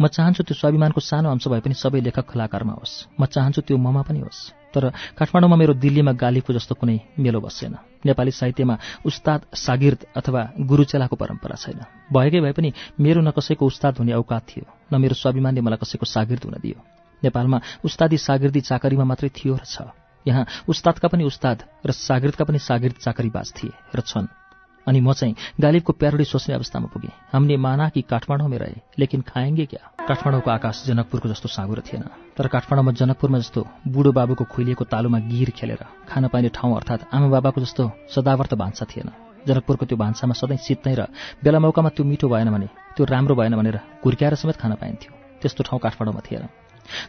म 0.00 0.06
चाहन्छु 0.06 0.42
त्यो 0.42 0.54
स्वाभिमानको 0.54 1.00
सानो 1.00 1.30
अंश 1.30 1.48
भए 1.48 1.60
पनि 1.60 1.74
सबै 1.74 2.00
लेखक 2.00 2.26
कलाकारमा 2.26 2.74
होस्। 2.78 3.06
म 3.20 3.26
चाहन्छु 3.26 3.60
त्यो 3.62 3.76
ममा 3.76 4.02
पनि 4.02 4.20
होस्। 4.20 4.52
तर 4.74 4.94
काठमाडौँमा 5.18 5.56
मेरो 5.56 5.74
दिल्लीमा 5.74 6.12
गालीको 6.14 6.52
जस्तो 6.54 6.74
कुनै 6.78 7.18
मेलो 7.18 7.40
बसेन। 7.40 7.74
नेपाली 8.06 8.30
साहित्यमा 8.30 8.74
उस्ताद 9.04 9.40
सागिर्द 9.54 10.00
अथवा 10.16 10.42
गुरुचेलाको 10.60 11.16
परम्परा 11.16 11.56
छैन। 11.58 11.80
भएकै 12.08 12.40
भए 12.40 12.52
पनि 12.52 12.72
मेरो 13.00 13.20
न 13.20 13.30
कसैको 13.34 13.66
उस्ताद 13.66 13.98
हुने 13.98 14.12
औकात 14.14 14.42
थियो 14.48 14.64
न 14.92 14.94
मेरो 14.96 15.14
स्वाभिमानले 15.14 15.60
मलाई 15.60 15.78
कसैको 15.82 16.06
सागिर्द 16.06 16.42
हुन 16.46 16.56
दियो। 16.62 16.78
नेपालमा 17.22 17.58
उस्तादी 17.84 18.16
सागिर्दी 18.16 18.60
चाकरीमा 18.60 19.04
मात्रै 19.04 19.28
थियो 19.28 19.54
र 19.58 19.64
छ। 19.66 19.90
यहाँ 20.26 20.46
उस्तादका 20.68 21.08
पनि 21.08 21.24
उस्ताद 21.24 21.58
र 21.86 21.90
सागिर्दका 21.90 22.44
पनि 22.44 22.58
सागिर्द 22.58 22.96
चाकरीबाज 23.04 23.46
थिए 23.52 23.74
र 23.94 24.00
छन्। 24.00 24.39
अनि 24.86 25.00
म 25.00 25.12
चाहिँ 25.12 25.34
गालिबको 25.60 25.92
प्यारोडी 25.92 26.24
सोच्ने 26.24 26.54
अवस्थामा 26.54 26.88
पुगेँ। 26.92 27.12
हामीले 27.32 27.56
माना 27.56 27.88
कि 27.88 28.02
काठमाडौँमै 28.02 28.58
रहे 28.58 28.80
लेकिन 28.98 29.20
खाएँगे 29.22 29.66
क्या? 29.66 29.82
काठमाडौँको 30.08 30.50
आकाश 30.50 30.84
जनकपुरको 30.86 31.28
जस्तो 31.28 31.48
साँगुरो 31.48 31.82
थिएन। 31.82 32.04
तर 32.36 32.46
काठमाडौँमा 32.48 32.92
जनकपुरमा 32.92 33.38
जस्तो 33.38 33.66
बुढो 33.86 34.12
बाबुको 34.12 34.44
खुलिएको 34.44 34.84
तालुमा 34.84 35.18
गिर 35.28 35.50
खेलेर 35.50 35.84
खान 36.08 36.28
पाइने 36.28 36.48
ठाउँ 36.48 36.76
अर्थात् 36.76 37.14
आमा 37.14 37.28
बाबाको 37.28 37.60
जस्तो 37.60 37.90
सदावर्त 38.08 38.54
भान्सा 38.54 38.84
थिएन। 38.88 39.10
जनकपुरको 39.46 39.86
त्यो 39.86 39.96
भान्सामा 39.96 40.34
सधैँ 40.34 40.58
शीत 40.58 40.88
र 40.88 41.06
बेला 41.44 41.58
मौकामा 41.60 41.88
त्यो 41.96 42.04
मिठो 42.04 42.28
भएन 42.28 42.50
भने 42.50 42.68
त्यो 42.96 43.04
राम्रो 43.06 43.34
भएन 43.34 43.56
भनेर 43.56 43.78
घुर्क्याएर 44.04 44.34
समेत 44.34 44.56
खान 44.56 44.74
पाइन्थ्यो। 44.80 45.12
त्यस्तो 45.40 45.64
ठाउँ 45.64 45.80
काठमाडौँमा 45.80 46.20
थिएन। 46.20 46.48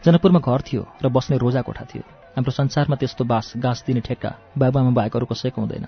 जनकपुरमा 0.04 0.40
घर 0.40 0.60
थियो 0.62 0.82
र 1.02 1.08
बस्ने 1.08 1.36
रोजा 1.36 1.62
कोठा 1.62 1.84
थियो। 1.84 2.02
हाम्रो 2.36 2.52
संसारमा 2.52 2.96
त्यस्तो 2.96 3.24
बास 3.24 3.52
गाँस 3.56 3.84
दिने 3.86 4.00
ठेक्का 4.00 4.30
बाबामा 4.56 4.90
बाहेकहरू 4.90 5.26
कसैको 5.26 5.60
हुँदैन। 5.60 5.86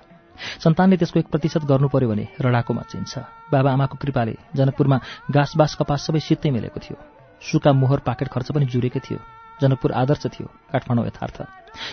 सन्तानले 0.64 0.96
त्यसको 0.96 1.18
एक 1.20 1.28
प्रतिशत 1.28 1.64
गर्नु 1.64 1.88
पर्यो 1.88 2.08
भने 2.08 2.24
रडाको 2.40 2.72
मचिन्छ 2.74 3.12
बाबा 3.52 3.70
आमाको 3.72 3.96
कृपाले 4.02 4.34
जनकपुरमा 4.56 4.98
घाँस 5.30 5.52
बास 5.56 5.74
कपास 5.78 6.00
सबै 6.06 6.20
सित्तै 6.20 6.50
मिलेको 6.50 6.80
थियो। 6.80 6.96
सुका 7.42 7.72
मोहर 7.72 8.00
पाकेट 8.08 8.28
खर्च 8.28 8.52
पनि 8.52 8.66
जुरेकै 8.66 9.00
थियो। 9.00 9.18
जनकपुर 9.54 9.92
आदर्श 9.92 10.26
थियो 10.34 10.46
काठमाडौँ 10.72 11.06
यथार्थ। 11.06 11.38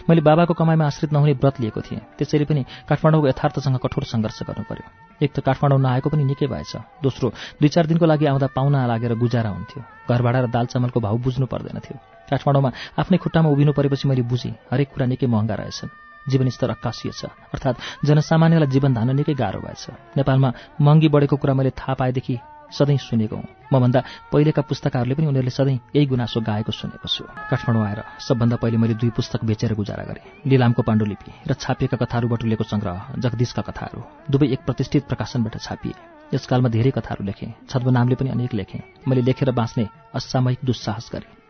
मैले 0.09 0.21
बाबाको 0.25 0.53
कमाइमा 0.57 0.85
आश्रित 0.85 1.13
नहुने 1.13 1.33
व्रत 1.37 1.59
लिएको 1.61 1.81
थिएँ। 1.81 2.01
त्यसरी 2.17 2.45
पनि 2.49 2.61
काठमाडौँको 2.89 3.27
यथार्थसँग 3.27 3.77
कठोर 3.77 4.03
सङ्घर्ष 4.09 4.41
गर्नु 4.49 4.65
पर्यो 4.65 4.85
एक 5.21 5.29
त 5.29 5.45
काठमाडौँ 5.45 5.77
नआएको 5.77 6.09
पनि 6.09 6.23
निकै 6.25 6.47
भएछ। 6.49 6.73
दोस्रो 7.05 7.29
दुई 7.61 7.69
चार 7.69 7.85
दिनको 7.85 8.05
लागि 8.05 8.25
आउँदा 8.25 8.47
पाहुना 8.57 8.85
लागेर 8.89 9.13
गुजारा 9.13 9.49
हुन्थ्यो। 9.53 9.81
घर 10.09 10.21
भाडा 10.25 10.39
र 10.41 10.47
दाल 10.49 10.65
चामलको 10.73 10.99
भाउ 11.05 11.17
बुझ्नु 11.21 11.45
पर्दैन 11.45 11.77
थियो। 11.85 11.97
काठमाडौँमा 12.33 12.69
आफ्नै 12.97 13.17
खुट्टामा 13.21 13.49
उभिनु 13.53 13.71
परेपछि 13.77 14.09
मैले 14.09 14.25
बुझेँ 14.25 14.57
हरेक 14.73 14.89
कुरा 14.89 15.05
निकै 15.05 15.27
महँगा 15.29 15.55
रहेछन्। 15.61 16.10
जीवनस्तर 16.29 16.69
अक्कासिएछ 16.69 17.25
अर्थात् 17.25 17.81
जनसामान्यलाई 18.05 18.69
जीवन 18.69 18.93
धान्न 18.93 19.15
निकै 19.15 19.33
गाह्रो 19.33 19.59
भएछ। 19.59 20.17
नेपालमा 20.17 20.49
महँगी 20.81 21.07
बढेको 21.09 21.35
कुरा 21.37 21.53
मैले 21.53 21.71
थाहा 21.71 21.93
पाएदेखि 21.95 22.37
सधैँ 22.71 22.97
सुनेको 22.97 23.35
हुँ। 23.35 23.47
मभन्दा 23.73 23.99
पहिलेका 24.31 24.61
पुस्तकहरूले 24.61 25.15
पनि 25.15 25.27
उनीहरूले 25.27 25.51
सधैँ 25.51 25.79
यही 25.95 26.05
गुनासो 26.07 26.39
गाएको 26.39 26.71
सुनेको 26.71 27.07
छु। 27.07 27.23
काठमाडौँ 27.51 27.83
आएर 27.83 28.01
सबभन्दा 28.23 28.55
पहिले 28.55 28.77
मैले 28.77 28.93
दुई 28.95 29.09
पुस्तक 29.11 29.43
बेचेर 29.43 29.73
गुजारा 29.75 30.03
गरेँ। 30.03 30.23
लिलामको 30.47 30.81
पाण्डुलिपि 30.81 31.31
र 31.47 31.53
छापिएका 31.53 31.97
कथाहरू 31.99 32.27
बटुलेको 32.31 32.63
सङ्ग्रह 32.63 33.19
जगदीशका 33.19 33.61
कथाहरू 33.67 34.01
दुवै 34.31 34.47
एक 34.55 34.63
प्रतिष्ठित 34.63 35.03
प्रकाशनबाट 35.03 35.59
छापिए। 35.59 35.99
यसकालमा 36.31 36.69
धेरै 36.71 36.91
कथाहरू 36.95 37.27
लेखेँ। 37.27 37.51
छद्मनामले 37.67 38.15
पनि 38.15 38.29
अनेक 38.29 38.53
लेखेँ। 38.53 38.81
मैले 39.03 39.21
लेखेर 39.27 39.51
बाँच्ने 39.51 39.87
असामयिक 40.15 40.59
दुस्साहस 40.63 41.09
गरेँ। 41.11 41.40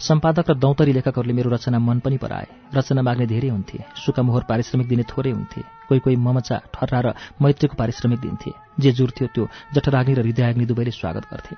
सम्पादक 0.00 0.50
र 0.50 0.54
दौतरी 0.54 0.92
लेखकहरूले 0.92 1.34
मेरो 1.34 1.50
रचना 1.50 1.78
मन 1.78 1.98
पनि 2.00 2.16
पराए। 2.16 2.46
रचना 2.74 3.02
माग्ने 3.02 3.26
धेरै 3.26 3.48
हुन्थे। 3.48 3.78
सुकामोहर 3.96 4.42
पारिश्रमिक 4.48 4.88
दिने 4.88 5.02
थोरै 5.02 5.30
हुन्थे। 5.30 5.60
कोही 5.88 6.00
कोही 6.00 6.16
ममचा 6.16 6.56
ठर्रा 6.74 7.00
र 7.00 7.08
मैत्रीको 7.42 7.76
पारिश्रमिक 7.76 8.20
दिन्थे। 8.20 8.50
जे 8.80 8.90
जुर्थ्यो 8.92 9.26
त्यो 9.34 9.44
जठराग्नि 9.74 10.14
र 10.14 10.20
हृदयाग्नि 10.20 10.66
दुवैले 10.66 10.90
स्वागत 10.90 11.24
गर्थे। 11.30 11.54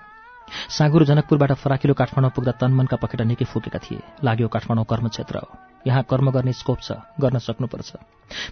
साँगुरो 0.51 1.05
जनकपुरबाट 1.05 1.53
फराकिलो 1.63 1.95
काठमाडौँ 1.95 2.31
पुग्दा 2.35 2.53
तनमनका 2.59 2.97
पखेटा 2.99 3.25
निकै 3.25 3.45
फुकेका 3.47 3.79
थिए। 3.79 4.03
लाग्यो 4.25 4.49
काठमाडौँ 4.49 4.85
कर्मक्षेत्र 4.85 5.37
हो। 5.39 5.49
यहाँ 5.87 6.03
कर्म 6.11 6.31
गर्ने 6.31 6.53
स्कोप 6.53 6.79
छ 6.83 6.93
गर्न 7.23 7.39
सक्नुपर्छ। 7.39 7.91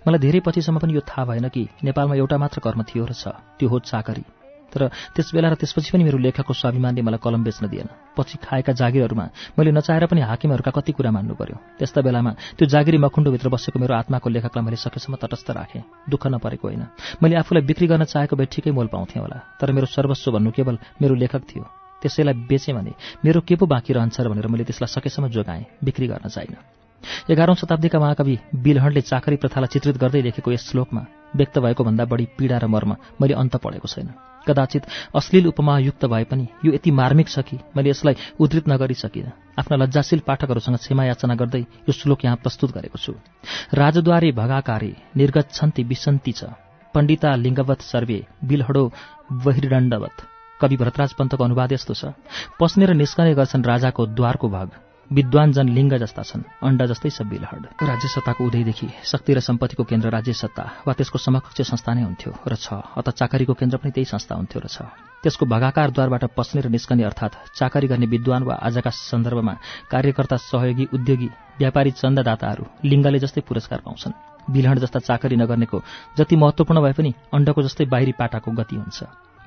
मलाई 0.07 0.19
धेरै 0.23 0.40
पछिसम्म 0.47 0.78
पनि 0.78 0.95
यो 0.95 1.03
थाहा 1.03 1.24
भएन 1.27 1.49
कि 1.51 1.69
नेपालमा 1.85 2.15
एउटा 2.15 2.39
मात्र 2.39 2.59
कर्म 2.62 2.82
थियो 2.86 3.05
र 3.05 3.12
छ। 3.12 3.35
त्यो 3.59 3.69
हो 3.69 3.78
चाकरी। 3.82 4.38
तर 4.69 4.89
त्यस 5.16 5.31
बेला 5.35 5.49
र 5.49 5.55
त्यसपछि 5.57 5.90
पनि 5.93 6.05
मेरो 6.05 6.19
लेखकको 6.19 6.53
स्वाभिमानले 6.53 7.03
मलाई 7.03 7.20
कलम 7.23 7.43
बेच्न 7.45 7.69
दिएन। 7.69 7.89
पछि 8.16 8.39
खाएका 8.39 8.73
जागिरहरूमा 8.73 9.27
मैले 9.59 9.70
नचाहेर 9.73 10.07
पनि 10.07 10.20
हाकिमहरूका 10.20 10.70
कति 10.70 10.93
कुरा 10.93 11.11
मान्नु 11.11 11.35
पर्यो। 11.35 11.57
त्यस्ता 11.78 12.01
बेलामा 12.05 12.32
त्यो 12.59 12.66
जागिरी 12.69 12.99
मखुण्डोभित्र 12.99 13.49
बसेको 13.49 13.78
मेरो 13.78 13.95
आत्माको 13.95 14.28
लेखकलाई 14.28 14.65
मैले 14.65 14.77
सकेसम्म 14.77 15.16
तटस्थ 15.16 15.51
राखेँ। 15.51 15.82
दुःख 16.09 16.27
नपरेको 16.27 16.69
होइन। 16.69 16.85
मैले 17.23 17.36
आफूलाई 17.40 17.62
बिक्री 17.65 17.86
गर्न 17.86 18.05
चाहेको 18.05 18.36
भए 18.36 18.47
ठिकै 18.47 18.70
मोल 18.70 18.86
पाउँथेँ 18.93 19.20
होला। 19.23 19.39
तर 19.57 19.73
मेरो 19.73 19.86
सर्वस्व 19.89 20.32
भन्नु 20.32 20.51
केवल 20.53 20.78
मेरो 21.01 21.15
लेखक 21.16 21.43
थियो। 21.49 21.65
त्यसैलाई 22.03 22.35
बेचेँ 22.47 22.74
भने 22.74 22.93
मेरो 23.24 23.40
के 23.40 23.57
पो 23.57 23.66
बाँकी 23.66 23.93
रहन्छ 23.93 24.20
भनेर 24.20 24.47
मैले 24.47 24.65
त्यसलाई 24.65 24.93
सकेसम्म 24.95 25.28
जोगाएँ। 25.28 25.65
बिक्री 25.85 26.07
गर्न 26.07 26.28
चाहिनँ 26.28 26.61
एघारौं 27.31 27.55
शताब्दीका 27.55 27.99
महाकवि 27.99 28.39
बिलहणले 28.55 29.01
चाकरी 29.01 29.36
प्रथालाई 29.36 29.70
चित्रित 29.73 29.97
गर्दै 29.99 30.23
लेखेको 30.23 30.53
यस 30.53 30.70
श्लोकमा 30.70 31.18
व्यक्त 31.37 31.59
भएको 31.59 31.85
भन्दा 31.85 32.05
बढी 32.05 32.25
पीडा 32.39 32.59
र 32.59 32.67
मर्म 32.67 32.97
मैले 33.21 33.35
अन्त 33.35 33.57
पढेको 33.57 33.89
छैन। 33.89 34.09
कदाचित 34.47 34.83
अश्लील 35.15 35.47
उपमायुक्त 35.47 36.05
भए 36.05 36.25
पनि 36.25 36.47
यो 36.65 36.73
यति 36.73 36.91
मार्मिक 36.91 37.29
छ 37.29 37.45
कि 37.45 37.59
मैले 37.77 37.91
यसलाई 37.91 38.15
उद्धृत 38.41 38.69
नगरी 38.69 38.97
आफ्ना 39.59 39.77
लज्जाशील 39.77 40.21
पाठकहरूसँग 40.25 40.77
क्षमा 40.79 41.05
याचना 41.05 41.35
गर्दै 41.35 41.61
यो 41.61 41.93
श्लोक 41.93 42.25
यहाँ 42.25 42.37
प्रस्तुत 42.41 42.71
गरेको 42.73 42.99
छु। 42.99 43.13
राजद्वारे 43.75 44.33
भगाकारे 44.33 44.93
निर्गत 45.17 45.53
छन्ति 45.53 45.83
विसन्ती 45.85 46.33
छ 46.33 46.55
पण्डिता 46.95 47.35
लिङ्गवत 47.37 47.81
सर्वे 47.83 48.19
बिलहडो 48.45 48.85
बहिर्दण्डवत। 49.45 50.17
कवि 50.61 50.77
भरतराज 50.77 51.13
पन्तको 51.13 51.45
अनुवाद 51.45 51.73
यस्तो 51.73 51.95
छ। 51.95 52.17
पस्ने 52.57 52.87
र 52.87 52.93
निस्कने 52.95 53.35
गर्छन् 53.35 53.65
राजाको 53.65 54.07
द्वारको 54.17 54.49
भाग। 54.49 54.88
विद्वान 55.11 55.53
जन 55.53 55.69
लिङ्ग 55.69 55.97
जस्ता 55.99 56.23
छन् 56.23 56.43
अण्डा 56.61 56.87
जस्तै 56.87 57.11
छ 57.11 57.25
बिलहड। 57.25 57.81
राज्य 57.81 58.09
सत्ताको 58.09 58.45
उदयदेखि 58.45 58.89
शक्ति 59.09 59.33
र 59.35 59.41
सम्पत्तिको 59.41 59.85
केन्द्र 59.89 60.09
राज्य 60.13 60.33
सत्ता 60.37 60.85
वा 60.85 60.93
त्यसको 60.93 61.19
समकक्ष 61.19 61.61
संस्था 61.65 61.95
नै 61.97 62.03
हुन्थ्यो 62.05 62.33
र 62.45 62.55
छ 62.55 62.77
अत 62.93 63.09
चाकरीको 63.17 63.55
केन्द्र 63.57 63.77
पनि 63.81 63.91
त्यही 63.97 64.05
संस्था 64.05 64.37
हुन्थ्यो 64.37 64.61
र 64.61 64.69
छ। 64.69 64.85
त्यसको 65.25 65.47
भगाकार 65.49 65.91
द्वारबाट 65.97 66.25
पस्ने 66.37 66.61
र 66.61 66.69
निस्कने 66.69 67.09
अर्थात् 67.09 67.57
चाकरी 67.57 67.89
गर्ने 67.89 68.07
विद्वान 68.07 68.43
वा 68.45 68.55
आजका 68.69 68.91
सन्दर्भमा 68.93 69.55
कार्यकर्ता 69.89 70.37
सहयोगी 70.45 70.85
उद्योगी 70.93 71.29
व्यापारी 71.57 71.91
चन्ददाताहरू 71.97 72.65
लिङ्गले 72.85 73.19
जस्तै 73.25 73.41
पुरस्कार 73.49 73.81
पाउँछन्। 73.89 74.13
बिलहड 74.53 74.79
जस्ता 74.85 74.99
चाकरी 75.09 75.37
नगर्नेको 75.41 75.79
जति 76.21 76.37
महत्त्वपूर्ण 76.37 76.85
भए 76.85 76.93
पनि 76.93 77.11
अण्डको 77.33 77.61
जस्तै 77.65 77.85
बाहिरी 77.89 78.13
पाटाको 78.13 78.51
गति 78.53 78.77
हुन्छ। 78.77 78.99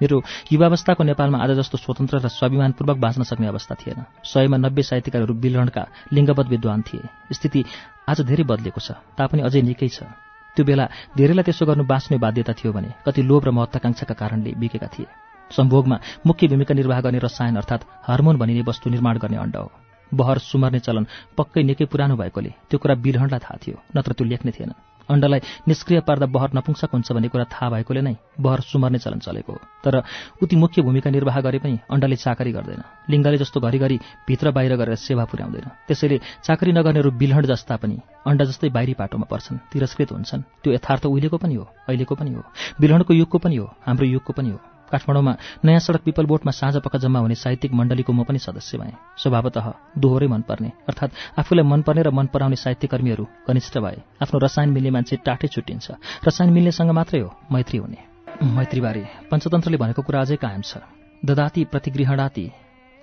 मेरो 0.01 0.17
युवावस्थाको 0.51 1.03
नेपालमा 1.03 1.37
आज 1.37 1.51
जस्तो 1.61 1.77
स्वतन्त्र 1.77 2.17
र 2.17 2.27
स्वाभिमानपूर्वक 2.27 2.97
बाँच्न 2.97 3.23
सक्ने 3.23 3.47
अवस्था 3.47 3.75
थिएन। 3.77 3.99
सयमा 4.25 4.57
नब्बे 4.57 4.81
साहित्यकारहरू 4.81 5.33
बिलरणका 5.37 5.83
लिङ्गबद्ध 6.09 6.49
विद्वान 6.49 6.81
थिए। 6.81 7.05
स्थिति 7.31 7.61
आज 8.09 8.21
धेरै 8.25 8.43
बदलेको 8.49 8.81
छ। 8.81 8.97
तापनि 9.13 9.41
अझै 9.45 9.61
निकै 9.61 9.89
छ। 9.93 10.09
त्यो 10.57 10.65
बेला 10.65 10.85
धेरैलाई 11.13 11.45
त्यसो 11.45 11.65
गर्नु 11.69 11.83
बाँच्ने 11.85 12.17
बाध्यता 12.17 12.53
थियो 12.57 12.73
भने 12.73 12.89
कति 13.05 13.21
लोभ 13.21 13.41
र 13.45 13.49
महत्वाकांक्षाका 13.53 14.15
कारणले 14.17 14.51
बिकेका 14.57 14.87
थिए। 14.89 15.05
सम्भोगमा 15.51 15.97
मुख्य 16.25 16.47
भूमिका 16.47 16.73
निर्वाह 16.73 16.99
गर्ने 17.05 17.19
रसायन 17.21 17.55
अर्थात् 17.61 17.85
हार्मोन 18.09 18.35
भनिने 18.41 18.61
वस्तु 18.65 18.89
निर्माण 18.89 19.17
गर्ने 19.21 19.37
अण्ड 19.37 19.55
हो। 19.55 19.69
बहर 20.11 20.37
सुमर्ने 20.41 20.79
चलन 20.81 21.05
पक्कै 21.37 21.63
निकै 21.63 21.85
पुरानो 21.85 22.15
भएकोले 22.17 22.51
त्यो 22.69 22.77
कुरा 22.81 22.95
बिरहणलाई 23.05 23.39
थाहा 23.39 23.57
थियो 23.63 23.77
नत्र 23.95 24.11
त्यो 24.17 24.25
लेख्ने 24.27 24.51
थिएन। 24.51 24.71
अण्डलाई 25.11 25.39
निष्क्रिय 25.67 25.99
पार्दा 26.07 26.25
बहर 26.25 26.49
नपुंसक 26.55 26.91
हुन्छ 26.93 27.11
भन्ने 27.11 27.27
कुरा 27.27 27.45
थाहा 27.51 27.69
भएकोले 27.69 28.01
नै 28.01 28.15
बहर 28.39 28.59
सुमर्ने 28.63 28.99
चलन 28.99 29.19
चलेको 29.19 29.51
हो। 29.53 29.59
तर 29.83 30.03
उति 30.43 30.55
मुख्य 30.55 30.81
भूमिका 30.81 31.09
निर्वाह 31.09 31.39
गरे 31.41 31.59
पनि 31.59 31.79
अण्डले 31.91 32.15
चाकरी 32.15 32.51
गर्दैन। 32.51 32.81
लिङ्गले 33.11 33.37
जस्तो 33.37 33.59
घरिघरि 33.59 33.97
भित्र 34.27 34.51
बाहिर 34.51 34.75
गरेर 34.75 34.95
सेवा 34.95 35.25
पुर्याउँदैन। 35.27 35.67
त्यसैले 35.87 36.17
चाकरी 36.43 36.71
नगर्नेहरू 36.71 37.11
बिलहड 37.11 37.45
जस्ता 37.51 37.75
पनि 37.75 37.99
अण्डा 38.25 38.45
जस्तै 38.45 38.69
बाहिरी 38.71 38.93
पाटोमा 38.95 39.27
पर्छन् 39.27 39.63
तिरस्कृत 39.71 40.11
हुन्छन्। 40.11 40.41
त्यो 40.63 40.73
यथार्थ 40.73 41.05
उहिलेको 41.05 41.37
पनि 41.37 41.55
हो 41.55 41.65
अहिलेको 41.89 42.15
पनि 42.15 42.31
हो। 42.33 42.41
बिलहणको 42.79 43.13
युगको 43.13 43.37
पनि 43.37 43.55
हो 43.55 43.67
हाम्रो 43.85 44.05
युगको 44.07 44.33
पनि 44.33 44.49
हो। 44.49 44.70
काठमाडौँमा 44.91 45.33
नयाँ 45.65 45.79
सडक 45.79 46.03
पिपल 46.03 46.25
बोटमा 46.25 46.51
साँझ 46.51 46.75
पक्का 46.77 46.99
जम्मा 46.99 47.19
हुने 47.19 47.35
साहित्यिक 47.35 47.73
मण्डलीको 47.73 48.13
म 48.13 48.23
पनि 48.23 48.39
सदस्य 48.39 48.77
भएँ। 48.77 48.93
स्वभावतः 49.17 49.65
दोहोरै 49.97 50.27
मनपर्ने 50.27 50.71
अर्थात् 50.89 51.39
आफूलाई 51.39 51.65
मनपर्ने 51.65 52.01
र 52.03 52.09
मन 52.11 52.27
पराउने 52.27 52.55
साहित्यकर्मीहरू 52.55 53.25
कनिष्ठ 53.47 53.77
भए। 53.77 53.97
आफ्नो 54.21 54.39
रसायन 54.39 54.69
मिल्ने 54.69 54.91
मान्छे 54.91 55.15
टाटै 55.25 55.47
छुट्टिन्छ। 55.47 55.87
रसायन 56.27 56.53
मिल्नेसँग 56.53 56.91
मात्रै 56.91 57.19
हो 57.19 57.29
मैत्री 57.51 57.77
हुने। 57.77 57.99
मैत्रीबारे 58.41 59.03
पञ्चतन्त्रले 59.31 59.77
भनेको 59.77 60.01
कुरा 60.01 60.21
अझै 60.21 60.35
कायम 60.35 60.61
छ। 60.61 60.83
ददाती 61.21 61.63
प्रतिगृहणाती 61.71 62.45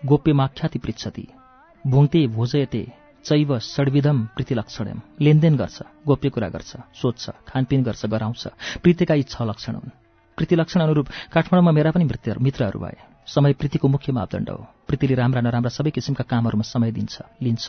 गोप्यमाख्याति 0.02 0.78
पृच्छति। 0.78 1.26
भुङ्ते 1.84 2.26
भोजयते 2.26 2.82
चैव 3.24 3.58
षड्विधम 3.58 4.18
प्रीतिलक्षणम 4.34 4.98
लेनदेन 5.20 5.56
गर्छ 5.56 5.78
गोप्य 6.06 6.28
कुरा 6.30 6.48
गर्छ 6.48 6.76
सोध्छ 6.94 7.30
खानपिन 7.48 7.82
गर्छ 7.82 8.06
गराउँछ। 8.06 8.46
प्रीतिका 8.82 9.14
यी 9.14 9.22
छ 9.22 9.42
लक्षण 9.42 9.74
हुन्। 9.74 10.07
प्रीति 10.38 10.56
लक्षण 10.56 10.80
अनुरूप 10.80 11.06
काठमाडौँमा 11.32 11.72
मेरा 11.72 11.90
पनि 11.90 12.04
मित्रहरू 12.40 12.80
भए। 12.80 12.96
समय 13.26 13.52
प्रीतिको 13.52 13.88
मुख्य 13.88 14.12
मापदण्ड 14.12 14.50
हो। 14.50 14.66
प्रीतिले 14.88 15.14
राम्रा 15.14 15.40
नराम्रा 15.40 15.70
सबै 15.70 15.90
किसिमका 15.90 16.24
कामहरूमा 16.24 16.64
समय 16.64 16.90
दिन्छ 16.92 17.14
लिन्छ। 17.42 17.66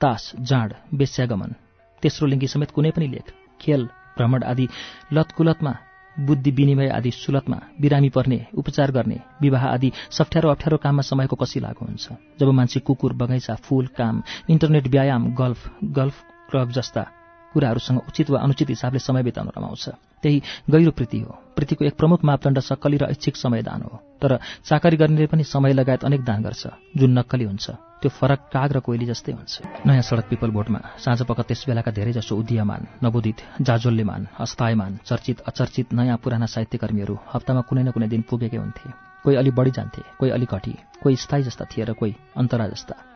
तास 0.00 0.32
जाँड 0.40 0.74
बेस्यागमन 0.94 1.54
तेस्रो 2.02 2.26
लिङ्गी 2.26 2.46
समेत 2.46 2.70
कुनै 2.70 2.90
पनि 2.90 3.06
लेख 3.08 3.26
खेल 3.60 3.86
भ्रमण 4.16 4.42
आदि 4.44 4.66
लतकुलतमा 5.12 5.72
बुद्धि 6.16 6.50
विनिमय 6.50 6.88
आदि 6.90 7.10
सुलतमा 7.12 7.58
बिरामी 7.80 8.08
पर्ने 8.10 8.38
उपचार 8.54 8.90
गर्ने 8.90 9.18
विवाह 9.42 9.64
आदि 9.66 9.92
सफ्ठ्यारो 10.10 10.48
अप्ठ्यारो 10.50 10.76
काममा 10.76 11.02
समयको 11.02 11.36
कसी 11.36 11.60
लागु 11.60 11.84
हुन्छ। 11.84 12.06
जब 12.40 12.48
मान्छे 12.58 12.80
कुकुर 12.80 13.12
बगैँचा 13.14 13.54
फूल 13.64 13.86
काम 13.96 14.22
इन्टरनेट 14.50 14.86
व्यायाम 14.88 15.22
गल्फ 15.34 15.70
गल्फ 15.98 16.16
क्लब 16.50 16.70
जस्ता 16.72 17.06
कुराहरूसँग 17.52 17.98
उचित 18.08 18.30
वा 18.30 18.40
अनुचित 18.40 18.68
हिसाबले 18.68 18.98
समय 18.98 19.22
बिताउन 19.22 19.50
रमाउँछ। 19.58 19.88
त्यही 20.22 20.42
गहिरो 20.70 20.90
प्रीति 20.90 21.18
हो। 21.20 21.32
प्रीतिको 21.56 21.84
एक 21.84 21.96
प्रमुख 21.96 22.24
मापदण्ड 22.24 22.58
सक्कली 22.60 22.96
र 22.96 23.04
ऐच्छिक 23.10 23.36
समय 23.36 23.62
दान 23.62 23.82
हो। 23.82 24.00
तर 24.22 24.38
चाकरी 24.64 24.96
गर्नेले 24.96 25.26
पनि 25.26 25.44
समय 25.44 25.72
लगायत 25.72 26.04
अनेक 26.04 26.24
दान 26.24 26.42
गर्छ। 26.42 26.66
जुन 26.96 27.18
नक्कली 27.18 27.44
हुन्छ 27.44 27.70
त्यो 28.00 28.10
फरक 28.10 28.40
काग 28.52 28.72
र 28.72 28.80
कोइली 28.80 29.06
जस्तै 29.06 29.32
हुन्छ। 29.32 29.84
नयाँ 29.86 30.02
सडक 30.02 30.28
पिपल 30.28 30.50
बोर्डमा 30.50 30.80
साँझ 30.98 31.22
पख 31.22 31.40
त्यस 31.40 31.64
बेलाका 31.68 31.90
धेरैजसो 31.90 32.36
उदीयमान 32.36 32.86
नवोदित 33.02 33.38
जाजोल्यमान 33.60 34.26
अस्थायमान 34.40 34.98
चर्चित 35.04 35.40
अचर्चित 35.40 35.92
नयाँ 35.92 36.16
पुराना 36.16 36.46
साहित्यकर्मीहरू 36.46 37.18
हप्तामा 37.34 37.60
कुनै 37.60 37.82
न 37.82 37.90
कुनै 37.90 38.08
दिन 38.08 38.22
पुगेकै 38.22 38.56
हुन्थे। 38.56 38.88
कोही 39.24 39.36
अलि 39.36 39.50
बढी 39.50 39.70
जान्थे 39.70 40.02
कोही 40.18 40.30
अलि 40.30 40.46
घटी 40.46 40.74
कोही 41.02 41.16
स्थायी 41.16 41.42
जस्ता 41.42 41.64
थिए 41.64 41.84
र 41.84 41.92
कोही 41.92 42.14
अन्तरा 42.36 42.68
जस्ता 42.68 43.09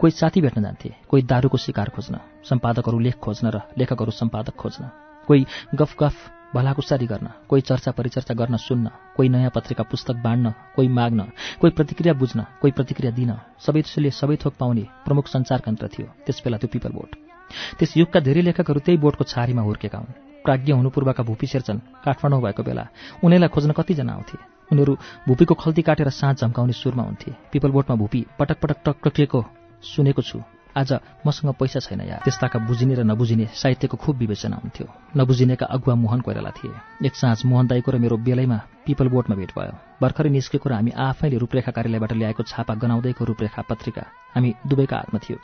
कोही 0.00 0.10
साथी 0.10 0.40
भेट्न 0.40 0.62
जान्थे 0.62 0.90
कोही 1.08 1.22
दारूको 1.22 1.56
शिकार 1.56 1.88
खोज्न 1.88 2.18
सम्पादकहरू 2.48 2.98
लेख 2.98 3.16
खोज्न 3.18 3.50
र 3.50 3.60
लेखकहरू 3.78 4.10
सम्पादक 4.10 4.54
खोज्न 4.56 4.90
कोही 5.28 5.44
गफ 5.74 5.94
गफ 6.02 6.16
भलाकुसारी 6.54 7.06
गर्न 7.06 7.26
कोही 7.48 7.62
चर्चा 7.62 7.90
परिचर्चा 7.90 8.34
गर्न 8.34 8.56
सुन्न 8.56 8.90
कोही 9.16 9.28
नयाँ 9.28 9.50
पत्रिका 9.54 9.84
पुस्तक 9.84 10.16
बाँड्न 10.24 10.50
कोही 10.76 10.88
माग्न 10.88 11.20
कोही 11.60 11.70
प्रतिक्रिया 11.70 12.14
बुझ्न 12.14 12.40
कोही 12.60 12.72
प्रतिक्रिया 12.72 13.12
दिन 13.12 13.32
सबै 13.66 13.82
त्यसले 13.82 14.10
सबै 14.10 14.36
थोक 14.36 14.54
पाउने 14.58 14.84
प्रमुख 15.04 15.26
सञ्चार 15.26 15.60
केन्द्र 15.60 15.86
थियो 15.88 16.06
त्यसबेला 16.26 16.56
त्यो 16.56 16.72
पिपल 16.72 16.92
बोर्ड 16.92 17.30
त्यस 17.78 17.96
युगका 17.96 18.20
धेरै 18.20 18.42
लेखकहरू 18.42 18.80
त्यही 18.80 18.98
बोर्डको 18.98 19.24
छारीमा 19.24 19.62
हुर्केका 19.62 19.98
हुन्। 19.98 20.14
प्राज्ञ 20.44 20.72
हुनुपूर्वका 20.72 21.22
भूपी 21.22 21.46
शेर्छन् 21.46 21.78
काठमाडौँ 22.04 22.40
भएको 22.42 22.62
बेला 22.62 22.84
उनीलाई 23.24 23.48
खोज्न 23.48 23.70
कतिजना 23.72 24.12
आउँथे? 24.12 24.38
उनीहरू 24.72 24.92
भूपीको 25.28 25.54
खल्ती 25.54 25.82
काटेर 25.82 26.08
साँझ 26.10 26.36
झम्काउने 26.40 26.72
सुरमा 26.72 27.02
हुन्थे। 27.02 27.30
पिपल 27.52 27.70
बोर्डमा 27.70 27.96
भूपी 27.96 28.20
पटक 28.38 28.58
पटक 28.62 28.78
टक्टकिएको 28.86 29.40
सुनेको 29.82 30.22
छु। 30.22 30.42
आज 30.76 30.92
मसँग 31.26 31.54
पैसा 31.54 31.80
छैन 31.80 32.00
या। 32.00 32.16
त्यस्ताका 32.24 32.58
बुझिने 32.58 32.94
र 32.94 33.02
नबुझिने 33.02 33.46
साहित्यको 33.54 33.96
खुब 33.96 34.16
विवेचना 34.16 34.56
हुन्थ्यो। 34.56 34.86
नबुझिनेका 35.16 35.66
अगुवा 35.66 35.94
मोहन 35.94 36.20
कोइराला 36.20 36.50
थिए। 36.50 37.06
एक 37.06 37.16
साँझ 37.16 37.46
मोहन 37.46 37.66
दाईको 37.66 37.92
र 37.92 37.98
मेरो 37.98 38.16
बेलैमा 38.16 38.60
पिपल 38.86 39.08
बोर्डमा 39.08 39.36
भेट 39.36 39.50
भयो। 39.58 39.72
भर्खरै 40.02 40.30
निस्केको 40.30 40.68
र 40.70 40.72
हामी 40.72 40.90
आफैले 40.90 41.38
रूपरेखा 41.38 41.72
कार्यालयबाट 41.72 42.12
ल्याएको 42.12 42.42
छापा 42.42 42.74
गनाउँदैको 42.74 43.24
रूपरेखा 43.24 43.62
पत्रिका 43.62 44.04
हामी 44.34 44.54
दुवैका 44.66 44.96
हातमा 44.96 45.18
थियो। 45.18 45.38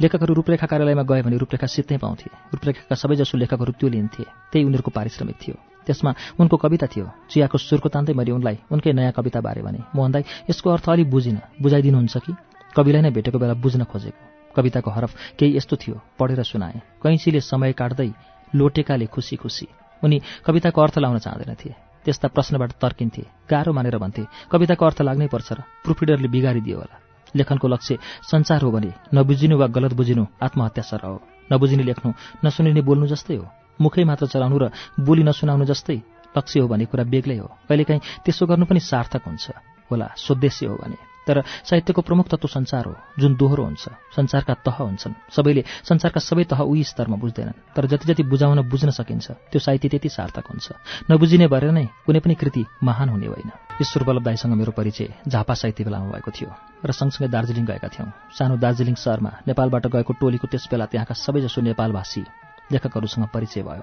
लेखकहरू 0.00 0.34
रूपरेखा 0.34 0.66
कार्यालयमा 0.66 1.02
गए 1.02 1.22
भने 1.22 1.36
रूपरेखा 1.36 1.66
सित्तै 1.66 1.96
पाउँथे। 1.96 2.30
रूपरेखाका 2.54 2.94
सबैजसो 2.96 3.38
लेखकहरू 3.38 3.72
त्यो 3.72 3.88
लिन्थे। 3.88 4.24
त्यही 4.24 4.64
उनीहरूको 4.64 4.90
पारिश्रमिक 4.90 5.36
थियो। 5.36 5.54
त्यसमा 5.86 6.14
उनको 6.40 6.56
कविता 6.56 6.86
थियो। 6.86 7.06
चियाको 7.30 7.58
सुरको 7.58 7.88
तान्दै 7.88 8.12
मैले 8.12 8.32
उनलाई 8.32 8.58
उनकै 8.72 8.92
नयाँ 8.92 9.12
कविता 9.12 9.40
बारे 9.40 9.62
भने। 9.62 9.78
मोहन 9.94 10.12
दाई 10.12 10.22
यसको 10.50 10.70
अर्थ 10.70 10.88
अलिक 10.90 11.10
बुझिन। 11.10 11.38
बुझाइदिनुहुन्छ 11.62 12.16
कि? 12.16 12.32
कविलाई 12.76 13.02
नै 13.02 13.10
भेटेको 13.10 13.38
बेला 13.38 13.54
बुझ्न 13.54 13.84
खोजेको। 13.84 14.52
कविताको 14.56 14.90
हरफ 14.90 15.12
केही 15.38 15.56
यस्तो 15.56 15.76
थियो 15.76 16.00
पढेर 16.18 16.42
सुनाए। 16.42 16.80
कैँसीले 17.02 17.40
समय 17.40 17.72
काट्दै 17.72 18.10
लोटेकाले 18.52 19.06
खुसी 19.06 19.36
खुसी 19.36 19.66
उनी 20.02 20.20
कविताको 20.46 20.80
अर्थ 20.80 20.98
लाउन 20.98 21.18
चाहँदैनथे। 21.18 21.70
त्यस्ता 22.04 22.28
प्रश्नबाट 22.28 22.72
तर्किन्थे। 22.78 23.22
गाह्रो 23.50 23.72
मानेर 23.72 23.96
भन्थे 23.98 24.24
कविताको 24.52 24.82
अर्थ 24.86 25.02
लाग्नै 25.02 25.26
पर्छ 25.26 25.52
र 25.52 25.60
प्रुफिडरले 25.84 26.28
बिगारिदियो 26.28 26.76
होला। 26.78 26.96
लेखनको 27.34 27.68
लक्ष्य 27.68 27.98
संसार 28.22 28.62
हो 28.62 28.70
भने 28.70 28.92
नबुझिनु 29.12 29.56
वा 29.58 29.66
गलत 29.66 29.92
बुझिनु 29.92 30.24
आत्महत्या 30.42 30.84
सर 30.84 31.02
हो। 31.04 31.20
नबुझिने 31.52 31.82
लेख्नु 31.82 32.12
नसुनिने 32.44 32.80
बोल्नु 32.80 33.06
जस्तै 33.06 33.36
हो। 33.36 33.46
मुखै 33.80 34.04
मात्र 34.04 34.26
चलाउनु 34.26 34.56
र 34.56 34.64
बोली 35.00 35.22
नसुनाउनु 35.24 35.64
जस्तै 35.64 35.98
लक्ष्य 36.36 36.60
हो 36.60 36.68
भने 36.68 36.84
कुरा 36.86 37.04
बेग्लै 37.04 37.36
हो। 37.36 37.48
कहिलेकाहीँ 37.68 38.24
त्यसो 38.24 38.46
गर्नु 38.46 38.64
पनि 38.64 38.80
सार्थक 38.80 39.22
हुन्छ। 39.26 39.44
होला 39.90 40.06
सोद्देश्य 40.16 40.66
हो 40.66 40.76
भने। 40.76 41.15
तर 41.26 41.42
साहित्यको 41.64 42.02
प्रमुख 42.02 42.28
तत्व 42.28 42.48
संसार 42.48 42.84
हो 42.86 42.94
जुन 43.18 43.34
दोहोरो 43.36 43.64
हुन्छ 43.64 43.84
संसारका 44.16 44.54
तह 44.66 44.76
हुन्छन्। 44.80 45.14
सबैले 45.30 45.62
संसारका 45.84 46.20
सबै 46.20 46.44
तह 46.44 46.60
उही 46.62 46.84
स्तरमा 46.84 47.16
बुझ्दैनन् 47.16 47.60
तर 47.76 47.86
जति 47.86 48.06
जति 48.08 48.22
बुझाउन 48.22 48.62
बुझ्न 48.70 48.90
सकिन्छ 48.90 49.30
त्यो 49.52 49.60
साहित्य 49.60 49.88
त्यति 49.88 50.08
सार्थक 50.08 50.46
हुन्छ। 50.50 50.66
नबुझिने 51.10 51.46
भएर 51.46 51.70
नै 51.70 51.86
कुनै 52.06 52.20
पनि 52.20 52.34
कृति 52.34 52.64
महान 52.82 53.08
हुने 53.08 53.26
होइन। 53.26 53.50
ईश्वर 53.82 54.02
बल्लभ 54.04 54.24
दाईसँग 54.24 54.54
मेरो 54.54 54.72
परिचय 54.72 55.08
झापा 55.28 55.54
साहित्य 55.54 55.84
बेलामा 55.84 56.10
भएको 56.14 56.30
थियो 56.30 56.50
र 56.86 56.92
सँगसँगै 56.92 57.28
दार्जिलिङ 57.28 57.64
गएका 57.66 57.88
थियौँ। 57.88 58.10
सानो 58.32 58.56
दार्जिलिङ 58.56 58.94
सहरमा 58.94 59.32
नेपालबाट 59.46 59.86
गएको 59.92 60.12
टोलीको 60.20 60.46
त्यस 60.48 60.68
बेला 60.70 60.86
त्यहाँका 60.86 61.14
सबैजसो 61.14 61.60
नेपालभाषी 61.60 62.45
लेखकहरूसँग 62.72 63.26
परिचय 63.34 63.62
भयो। 63.62 63.82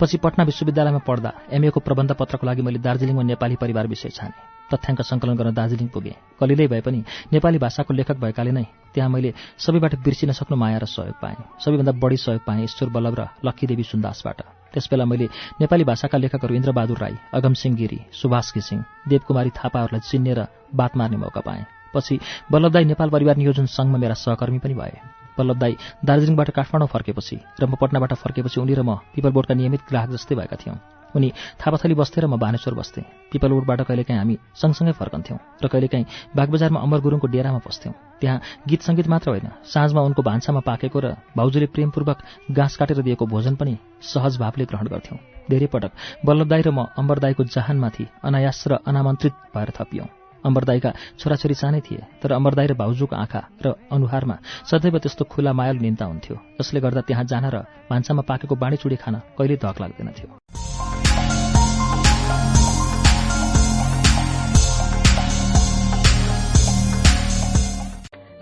पछि 0.00 0.16
पटना 0.18 0.44
विश्वविद्यालयमा 0.44 1.00
पढ्दा 1.08 1.30
एमएको 1.50 1.80
प्रबन्ध 1.80 2.12
पत्रको 2.20 2.46
लागि 2.46 2.62
मैले 2.62 2.78
दार्जिलिङमा 2.78 3.22
नेपाली 3.22 3.56
परिवार 3.56 3.86
विषय 3.86 4.10
छाने 4.10 4.36
तथ्याङ्क 4.70 5.00
सङ्कलन 5.02 5.36
गर्न 5.36 5.52
दार्जिलिङ 5.54 5.88
पुगेँ। 5.88 6.16
कलिलै 6.40 6.66
भए 6.66 6.80
पनि 6.80 7.00
नेपाली 7.32 7.58
भाषाको 7.58 7.94
लेखक 7.94 8.16
भएकाले 8.16 8.52
नै 8.52 8.64
त्यहाँ 8.94 9.10
मैले 9.10 9.32
सबैबाट 9.58 9.94
बिर्सिन 10.04 10.32
सक्नु 10.32 10.56
माया 10.56 10.78
र 10.78 10.86
सहयोग 10.86 11.16
पाएँ। 11.20 11.36
सबैभन्दा 11.60 11.92
बढी 12.00 12.16
सहयोग 12.16 12.42
पाएँ 12.44 12.64
ईश्वर 12.64 12.88
बल्लभ 12.88 13.14
र 13.18 13.22
लक्कीदेवी 13.44 13.84
सुन्दासबाट। 13.84 14.40
त्यसबेला 14.72 15.04
मैले 15.04 15.26
नेपाली 15.60 15.84
भाषाका 15.84 16.18
लेखकहरू 16.18 16.54
इन्द्रबहादुर 16.54 16.98
राई 16.98 17.14
अगमसिंह 17.34 17.76
गिरी 17.76 17.98
सुभाष 18.12 18.52
घिसिङ 18.54 18.78
देवकुमारी 19.08 19.50
थापाहरूलाई 19.52 20.00
चिन्ने 20.00 20.32
र 20.34 20.46
बात 20.74 20.96
मार्ने 20.96 21.16
मौका 21.16 21.40
पाएँ। 21.40 21.64
पछि 21.94 22.18
वल्लभदाई 22.52 22.84
नेपाल 22.84 23.08
परिवार 23.10 23.36
नियोजन 23.36 23.66
सङ्घमा 23.66 23.98
मेरा 23.98 24.14
सहकर्मी 24.14 24.58
पनि 24.58 24.74
भए। 24.74 25.23
वल्लभदाई 25.38 25.76
दार्जिलिङबाट 26.04 26.50
काठमाडौँ 26.50 26.88
फर्केपछि 26.88 27.36
र 27.60 27.62
म 27.66 27.74
पटनाबाट 27.80 28.12
फर्केपछि 28.14 28.60
उनी 28.60 28.74
र 28.74 28.82
म 28.82 29.02
पिपल 29.14 29.30
बोर्डका 29.30 29.54
नियमित 29.54 29.82
ग्राहक 29.88 30.10
जस्तै 30.10 30.34
भएका 30.34 30.56
थियौँ। 30.56 30.78
उनी 31.14 31.30
थापाथली 31.62 31.94
बस्थे 31.94 32.20
र 32.20 32.26
म 32.26 32.34
बानेश्वर 32.36 32.74
बस्थेँ। 32.74 33.04
पिपलवुडबाट 33.30 33.80
कहिलेकाहीँ 33.86 34.18
हामी 34.18 34.34
सँगसँगै 34.58 34.92
फर्कन्थ्यौँ 34.98 35.38
र 35.62 35.66
कहिलेकाहीँ 35.70 36.06
बागबजारमा 36.34 36.80
अमर 36.80 36.98
गुरुङको 37.00 37.26
डेरामा 37.30 37.60
बस्थ्यौँ। 37.62 37.94
त्यहाँ 38.18 38.40
गीत 38.66 38.82
सङ्गीत 38.82 39.08
मात्र 39.08 39.30
होइन 39.30 39.48
साँझमा 39.62 40.00
उनको 40.02 40.22
भान्सामा 40.22 40.60
पाकेको 40.66 40.98
र 40.98 41.14
भाउजूले 41.38 41.66
प्रेमपूर्वक 41.70 42.18
घाँस 42.50 42.76
काटेर 42.76 42.98
दिएको 43.06 43.26
भोजन 43.26 43.54
पनि 43.54 43.78
सहज 44.02 44.42
भावले 44.42 44.64
ग्रहण 44.66 44.86
गर्थ्यौँ। 44.90 45.18
धेरै 45.50 45.66
पटक 45.70 45.92
बल्लभदाई 46.26 46.62
र 46.62 46.70
म 46.70 46.90
अम्बरदाईको 46.98 47.42
जहानमाथि 47.46 48.04
अनायास 48.24 48.64
र 48.66 48.82
अनामन्त्रित 48.82 49.34
भएर 49.54 49.70
थपियौँ। 49.70 50.23
अम्बरदाईका 50.44 50.90
छोराछोरी 51.20 51.54
सानै 51.56 51.80
थिए 51.80 52.02
तर 52.20 52.32
अम्बरदाई 52.36 52.66
र 52.66 52.74
भाउजूको 52.76 53.16
आँखा 53.16 53.40
र 53.64 53.66
अनुहारमा 53.90 54.36
सदैव 54.68 54.98
त्यस्तो 55.00 55.24
खुला 55.24 55.52
मायालु 55.56 55.80
निन्ता 55.80 56.04
हुन्थ्यो। 56.04 56.36
जसले 56.60 56.80
गर्दा 56.84 57.00
त्यहाँ 57.08 57.24
जान 57.24 57.44
र 57.48 57.56
भान्सामा 57.88 58.22
पाकेको 58.28 58.54
बाँडीचुडी 58.54 58.96
खान 59.00 59.14
कहिल्यै 59.38 59.58
धक 59.64 59.76
लाग्दैनथ्यो। 59.80 60.28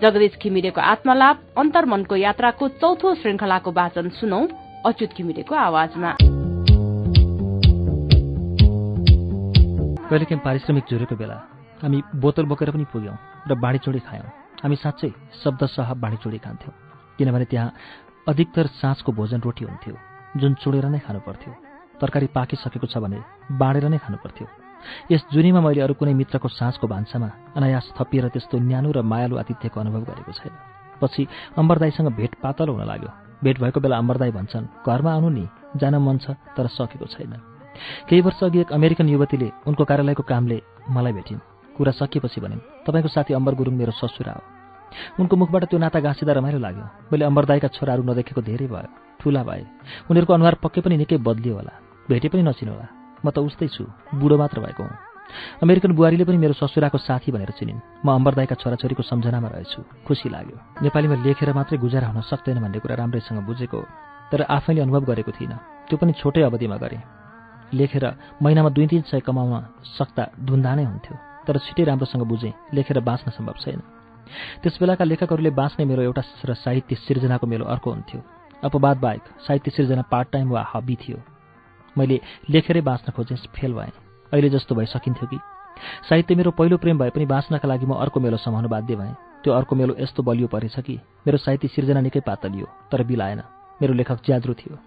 जगदीश 0.03 0.35
घिमिरेको 0.43 0.81
आत्मलाभ 0.83 1.35
अन्तर्मनको 1.55 2.15
यात्राको 2.19 2.67
चौथो 2.83 3.13
श्रृंखलाको 3.23 3.71
वाचन 3.71 4.09
सुनौ 4.19 4.41
अच्युत 4.83 5.11
घिमिरेको 5.15 5.55
आवाजमा। 5.55 6.11
कहिलेकाहीँ 10.03 10.43
पारिश्रमिक 10.43 10.85
जुरेको 10.91 11.15
बेला 11.15 11.37
हामी 11.83 11.99
बोतल 12.15 12.45
बोकेर 12.47 12.71
पनि 12.71 12.85
पुग्यौँ 12.87 13.17
र 13.43 13.51
बाँडीचुडी 13.59 13.99
खायौँ। 13.99 14.29
हामी 14.63 14.75
साँच्चै 14.79 15.11
शब्दसह 15.43 15.93
बाँडीचुडी 15.99 16.39
खान्थ्यौँ 16.39 16.73
किनभने 17.19 17.45
त्यहाँ 17.51 17.73
अधिकतर 18.27 18.65
साँझको 18.79 19.11
भोजन 19.11 19.39
रोटी 19.43 19.65
हुन्थ्यो 19.67 19.95
जुन 20.39 20.53
चुडेर 20.63 20.85
नै 20.87 20.99
खानु 21.03 21.19
पर्थ्यो। 21.27 21.51
तरकारी 21.99 22.27
पाकिसकेको 22.31 22.87
छ 22.87 23.03
भने 23.03 23.19
बाँडेर 23.59 23.85
नै 23.91 23.99
खानु 23.99 24.17
पर्थ्यो। 24.23 24.47
यस 25.11 25.27
जुनीमा 25.31 25.59
मैले 25.59 25.81
अरू 25.83 25.93
कुनै 25.99 26.13
मित्रको 26.15 26.47
साँझको 26.47 26.87
भान्सामा 26.87 27.29
अनायास 27.55 27.91
थपिएर 27.99 28.31
त्यस्तो 28.31 28.63
न्यानो 28.63 28.91
र 28.95 29.01
मायालु 29.03 29.35
आतिथ्यको 29.43 29.79
अनुभव 29.79 30.01
गरेको 30.07 30.31
छैन। 30.31 30.55
पछि 31.03 31.27
अम्बरदाईसँग 31.59 32.15
भेट 32.15 32.39
पातलो 32.39 32.71
हुन 32.71 32.83
लाग्यो। 32.87 33.11
भेट 33.43 33.59
भएको 33.59 33.79
बेला 33.83 33.97
अम्बरदाई 33.99 34.31
भन्छन् 34.31 34.87
घरमा 34.87 35.11
आउनु 35.13 35.29
नि 35.29 35.45
जान 35.75 35.95
मन 35.99 36.17
छ 36.23 36.39
तर 36.55 36.67
सकेको 36.71 37.11
छैन। 37.11 37.35
केही 38.07 38.21
वर्ष 38.23 38.43
अघि 38.43 38.59
एक 38.59 38.71
अमेरिकन 38.71 39.07
युवतीले 39.09 39.49
उनको 39.67 39.83
कार्यालयको 39.83 40.23
कामले 40.23 40.57
मलाई 40.87 41.13
भेटिन्। 41.19 41.52
कुरा 41.77 41.91
सकिएपछि 41.91 42.41
भनिन् 42.41 42.65
तपाईँको 42.85 43.09
साथी 43.09 43.33
अम्बर 43.33 43.53
गुरुङ 43.55 43.73
मेरो 43.73 43.91
ससुरा 43.91 44.33
हो। 44.33 44.41
उनको 45.19 45.35
मुखबाट 45.35 45.63
त्यो 45.65 45.79
नाता 45.79 45.99
गाँसिँदा 45.99 46.33
रमाइलो 46.33 46.59
लाग्यो। 46.59 46.85
मैले 47.11 47.25
अम्बरदाईका 47.25 47.67
छोराहरू 47.67 48.03
नदेखेको 48.03 48.41
धेरै 48.41 48.67
भयो 48.67 48.89
ठुला 49.19 49.43
भए। 49.43 49.65
उनीहरूको 50.09 50.33
अनुहार 50.33 50.55
पक्कै 50.63 50.81
पनि 50.81 50.97
निकै 50.97 51.17
बदलियो 51.17 51.53
होला। 51.55 51.73
भेटे 52.09 52.27
पनि 52.29 52.41
नचिन्नु 52.45 52.73
होला। 52.73 52.87
म 53.25 53.27
त 53.33 53.39
उस्तै 53.39 53.67
छु 53.73 53.83
बुढो 54.13 54.37
मात्र 54.37 54.59
भएको 54.61 54.83
हुँ। 54.83 54.97
अमेरिकन 55.63 55.91
बुहारीले 55.97 56.23
पनि 56.29 56.37
मेरो 56.37 56.53
ससुराको 56.53 56.97
साथी 56.97 57.31
भनेर 57.33 57.51
चिनिन्। 57.57 58.05
म 58.05 58.07
अम्बरदाईका 58.13 58.55
छोराछोरीको 58.61 59.03
सम्झनामा 59.03 59.47
रहेछु। 59.49 59.81
खुसी 60.05 60.29
लाग्यो। 60.29 60.57
नेपालीमा 60.85 61.15
लेखेर 61.25 61.49
मात्रै 61.57 61.77
गुजारा 61.81 62.07
हुन 62.13 62.21
सक्दैन 62.21 62.61
भन्ने 62.61 62.79
कुरा 62.79 62.95
राम्रैसँग 63.01 63.41
बुझेको 63.49 63.79
तर 64.29 64.41
आफैले 64.45 64.81
अनुभव 64.85 65.03
गरेको 65.09 65.31
थिइनँ। 65.31 65.57
त्यो 65.89 65.97
पनि 65.97 66.11
छोटै 66.21 66.41
अवधिमा 66.45 66.77
गरेँ। 66.77 67.01
लेखेर 67.73 68.05
महिनामा 68.43 68.69
दुई 68.69 68.85
तिन 68.87 69.01
सय 69.09 69.25
कमाउन 69.25 69.81
सक्दा 69.97 70.23
धुन्दा 70.45 70.71
नै 70.75 70.85
हुन्थ्यो। 70.85 71.32
तर 71.47 71.57
छिटै 71.57 71.83
राम्रोसँग 71.83 72.23
बुझेँ 72.23 72.53
लेखेर 72.73 72.99
बाँच्न 72.99 73.31
सम्भव 73.31 73.55
छैन। 73.59 73.81
त्यसबेलाका 74.63 75.03
लेखकहरूले 75.03 75.49
बाँच्ने 75.49 75.85
मेरो 75.85 76.01
एउटा 76.01 76.23
र 76.45 76.53
साहित्य 76.53 76.95
सिर्जनाको 76.95 77.47
मेरो 77.47 77.65
अर्को 77.65 77.91
हुन्थ्यो। 77.91 78.21
अपवाद 78.63 78.97
बाहेक 78.97 79.21
साहित्य 79.47 79.71
सिर्जना 79.71 80.01
पार्ट 80.01 80.31
टाइम 80.31 80.49
वा 80.49 80.65
हबी 80.73 80.95
थियो। 80.95 81.17
मैले 81.97 82.19
लेखेरै 82.49 82.81
बाँच्न 82.81 83.11
खोजेँ 83.11 83.37
फेल 83.37 83.73
भएँ। 83.73 83.91
अहिले 84.31 84.49
जस्तो 84.49 84.75
भइसकिन्थ्यो 84.75 85.27
कि। 85.27 85.39
साहित्य 86.09 86.35
मेरो 86.35 86.51
पहिलो 86.51 86.77
प्रेम 86.77 86.97
भए 86.97 87.09
पनि 87.09 87.25
बाँच्नका 87.25 87.67
लागि 87.67 87.85
म 87.85 87.93
अर्को 87.93 88.19
मेलो 88.19 88.37
समाउन 88.37 88.67
बाध्य 88.67 88.95
भएँ। 88.95 89.13
त्यो 89.43 89.53
अर्को 89.53 89.75
मेलो 89.75 89.95
यस्तो 89.99 90.23
बलियो 90.23 90.47
परेछ 90.47 90.79
कि। 90.79 90.99
मेरो 91.27 91.37
साहित्य 91.37 91.67
सिर्जना 91.67 92.01
निकै 92.01 92.19
पातलियो 92.19 92.67
तर 92.91 93.03
बिलाएन। 93.03 93.41
मेरो 93.81 93.93
लेखक 93.93 94.25
ज्याद्रो 94.25 94.53
थियो। 94.53 94.79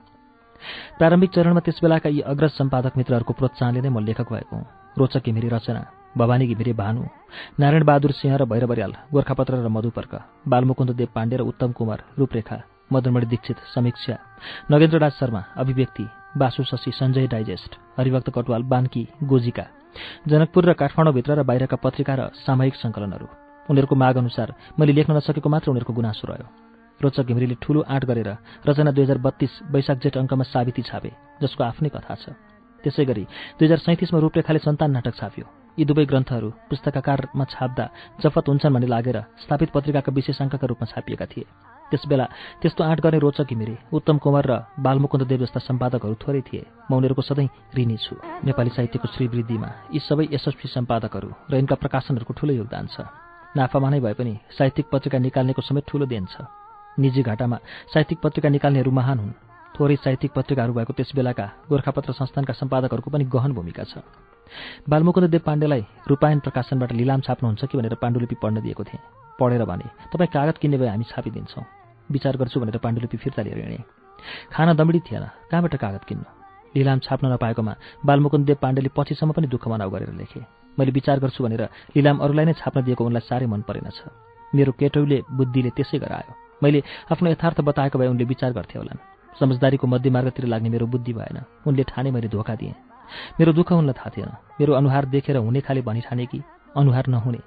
प्रारम्भिक 0.99 1.31
चरणमा 1.31 1.61
त्यसबेलाका 1.61 2.09
यी 2.09 2.21
अग्रज 2.21 2.51
सम्पादक 2.51 2.97
मित्रहरूको 2.97 3.33
प्रोत्साहनले 3.33 3.81
नै 3.81 3.89
म 3.89 4.01
लेखक 4.01 4.33
भएको 4.33 4.57
हुँ। 4.57 4.65
रोचक 4.99 5.25
घिमिरी 5.25 5.49
रचना। 5.49 5.83
भवानी 6.17 6.47
घिमिरे 6.47 6.73
भानु 6.73 7.03
नारायण 7.61 7.85
बहादुर 7.85 8.13
सिंह 8.13 8.37
र 8.37 8.45
भैरवरियाल 8.45 8.93
गोर्खापत्र 9.13 9.55
र 9.57 9.69
मधुपर्क 9.69 10.13
बालमुकुन्द 10.49 10.91
देव 10.97 11.09
पाण्डे 11.15 11.37
र 11.37 11.43
उत्तम 11.43 11.73
कुमार 11.73 12.05
रूपरेखा 12.19 12.57
मदनमणि 12.93 13.27
दीक्षित 13.27 13.59
समीक्षा 13.75 14.17
नगेन्द्र 14.73 14.99
राज 14.99 15.13
शर्मा 15.13 15.43
अभिव्यक्ति 15.57 16.05
बासु 16.39 16.63
शशी 16.71 16.91
सञ्जय 16.91 17.27
डाइजेस्ट 17.27 17.73
हरिभक्त 17.99 18.31
कटवाल 18.31 18.63
बान्की 18.73 19.03
गोजिका 19.25 19.65
जनकपुर 20.29 20.65
र 20.65 20.73
काठमाडौँभित्र 20.73 21.33
र 21.37 21.43
बाहिरका 21.43 21.77
पत्रिका 21.85 22.15
र 22.15 22.23
सामयिक 22.37 22.75
सङ्कलनहरू। 22.77 23.27
उनीहरूको 23.69 23.95
माग 23.97 24.17
अनुसार 24.17 24.55
मैले 24.79 24.93
लेख्न 24.93 25.17
नसकेको 25.17 25.49
मात्र 25.49 25.71
उनीहरूको 25.71 25.93
गुनासो 25.93 26.25
रह्यो। 26.29 26.47
रोचक 27.01 27.27
घिमिरीले 27.27 27.57
ठूलो 27.61 27.81
आँट 27.85 28.05
गरेर 28.05 28.31
रचना 28.65 28.91
दुई 28.93 29.05
हजार 29.05 29.19
बत्तीस 29.19 29.53
वैशाख 29.73 29.99
जेठ 30.01 30.17
अङ्कमा 30.17 30.45
साबिती 30.45 30.83
छापे 30.83 31.13
जसको 31.43 31.65
आफ्नै 31.65 31.89
कथा 31.93 32.15
छ। 32.15 32.25
त्यसै 32.85 33.05
गरी 33.05 33.25
दुई 33.57 33.67
हजार 33.67 33.79
सैँतिसमा 33.85 34.19
रूपरेखाले 34.21 34.61
सन्तान 34.65 34.91
नाटक 34.97 35.15
छाप्यो। 35.17 35.66
यी 35.79 35.85
दुवै 35.85 36.05
ग्रन्थहरू 36.07 36.49
पुस्तकाकारमा 36.71 37.45
छाप्दा 37.45 37.85
जफत 38.21 38.49
हुन्छन् 38.49 38.75
भन्ने 38.75 38.89
लागेर 38.89 39.19
स्थापित 39.45 39.71
पत्रिकाका 39.71 40.11
विशेषाङ्कका 40.13 40.67
रूपमा 40.67 40.87
छापिएका 40.89 41.27
थिए। 41.27 41.45
त्यसबेला 41.91 42.27
त्यस्तो 42.61 42.83
आँट 42.85 43.01
गर्ने 43.01 43.19
रोचक 43.19 43.47
घिमिरे 43.47 43.77
उत्तम 43.93 44.17
कुमार 44.19 44.45
र 44.47 44.53
बालमुकुन्द 44.81 45.27
देव 45.29 45.45
जस्ता 45.45 45.61
सम्पादकहरू 45.61 46.15
थोरै 46.19 46.43
थिए। 46.43 46.65
म 46.91 46.97
उनीहरूको 46.97 47.23
सधैँ 47.23 47.49
ऋणी 47.77 47.97
छु। 47.97 48.17
नेपाली 48.43 48.71
साहित्यको 48.73 49.07
श्रीवृद्धिमा 49.15 49.71
यी 49.93 50.01
सबै 50.01 50.25
यशस्वी 50.33 50.69
सम्पादकहरू 50.69 51.29
र 51.51 51.53
यिनका 51.55 51.77
प्रकाशनहरूको 51.77 52.33
ठूलो 52.35 52.53
योगदान 52.59 52.87
छ। 52.91 53.07
नाफामा 53.55 53.89
नै 53.93 54.01
भए 54.01 54.15
पनि 54.19 54.35
साहित्यिक 54.59 54.87
पत्रिका 54.91 55.19
निकाल्नेको 55.21 55.63
समेत 55.63 55.85
ठूलो 55.87 56.07
देन 56.09 56.25
छ। 56.27 56.49
निजी 56.99 57.23
घाटामा 57.23 57.59
साहित्यिक 57.93 58.19
पत्रिका 58.19 58.49
निकाल्नेहरू 58.49 58.91
महान 58.91 59.19
हुन्। 59.19 59.39
थोरै 59.77 59.97
साहित्यिक 60.01 60.33
पत्रिकाहरू 60.33 60.73
भएको 60.73 60.93
त्यसबेलाका 60.97 61.47
गोर्खापत्र 61.69 62.13
संस्थानका 62.17 62.53
सम्पादकहरूको 62.57 63.11
पनि 63.13 63.25
गहन 63.29 63.53
भूमिका 63.53 63.85
छ। 63.85 64.03
बालमुकुन्द 64.89 65.31
देव 65.31 65.41
पाण्डेलाई 65.47 65.83
रूपायन 66.09 66.39
प्रकाशनबाट 66.41 66.93
लिलाम 66.93 67.21
छाप्नुहुन्छ 67.21 67.65
कि 67.65 67.79
भनेर 67.79 67.95
पाण्डुलिपि 68.03 68.37
पढ्न 68.43 68.61
दिएको 68.61 68.85
थिएँ। 68.85 69.03
पढेर 69.39 69.65
भने 69.65 69.87
तपाईँ 70.13 70.31
कागज 70.33 70.59
किन्ने 70.59 70.79
भए 70.79 70.89
हामी 70.89 71.05
छापिदिन्छौँ। 71.05 71.65
विचार 72.11 72.37
गर्छु 72.37 72.61
भनेर 72.61 72.79
पाण्डुलिपि 72.79 73.17
फिर्ता 73.17 73.43
लिएर 73.43 73.59
हिँडेँ। 73.59 73.85
खाना 74.53 74.73
दमडी 74.75 75.01
थिएन 75.07 75.25
कहाँबाट 75.51 75.75
कागज 75.77 76.05
किन्नु? 76.09 76.25
लिलाम 76.75 76.99
छाप्न 76.99 77.33
नपाएकोमा 77.33 77.75
बालमुकुन्द 78.07 78.47
देव 78.47 78.57
पाण्डेले 78.63 78.91
पछिसम्म 78.97 79.33
पनि 79.33 79.47
दुःख 79.49 79.69
मनाउ 79.69 79.91
गरेर 79.91 80.13
लेखे 80.13 80.41
मैले 80.79 80.93
विचार 80.93 81.21
गर्छु 81.21 81.45
भनेर 81.45 81.63
लिलाम 81.97 82.19
अरूलाई 82.21 82.45
नै 82.45 82.53
छाप्न 82.53 82.85
दिएको 82.85 83.05
उनलाई 83.05 83.25
साह्रै 83.29 83.47
मन 83.47 83.61
परेनछ। 83.69 83.99
मेरो 84.53 84.73
केटौले 84.73 85.19
बुद्धिले 85.33 85.71
त्यसै 85.77 85.99
गरायो। 85.99 86.33
मैले 86.63 86.83
आफ्नो 87.13 87.31
यथार्थ 87.31 87.61
बताएको 87.61 87.99
भए 87.99 88.09
उनले 88.13 88.25
विचार 88.25 88.53
गर्थे 88.53 88.79
होलान्। 88.79 89.01
समझदारीको 89.41 89.87
मध्यमार्गतिर 89.87 90.45
लाग्ने 90.47 90.69
मेरो 90.69 90.87
बुद्धि 90.87 91.13
भएन। 91.13 91.39
उनले 91.67 91.83
ठाने 91.83 92.11
मैले 92.11 92.29
धोका 92.29 92.55
दिएँ। 92.55 92.86
मेरो 93.39 93.53
दुःख 93.53 93.73
उनलाई 93.73 93.95
थाहा 93.99 94.11
थिएन। 94.17 94.31
मेरो 94.61 94.73
अनुहार 94.75 95.05
देखेर 95.07 95.37
हुने 95.37 95.61
खाले 95.61 95.83
भनी 95.83 96.01
ठाने 96.01 96.27
कि 96.27 96.43
अनुहार 96.77 97.07
नहुने। 97.09 97.41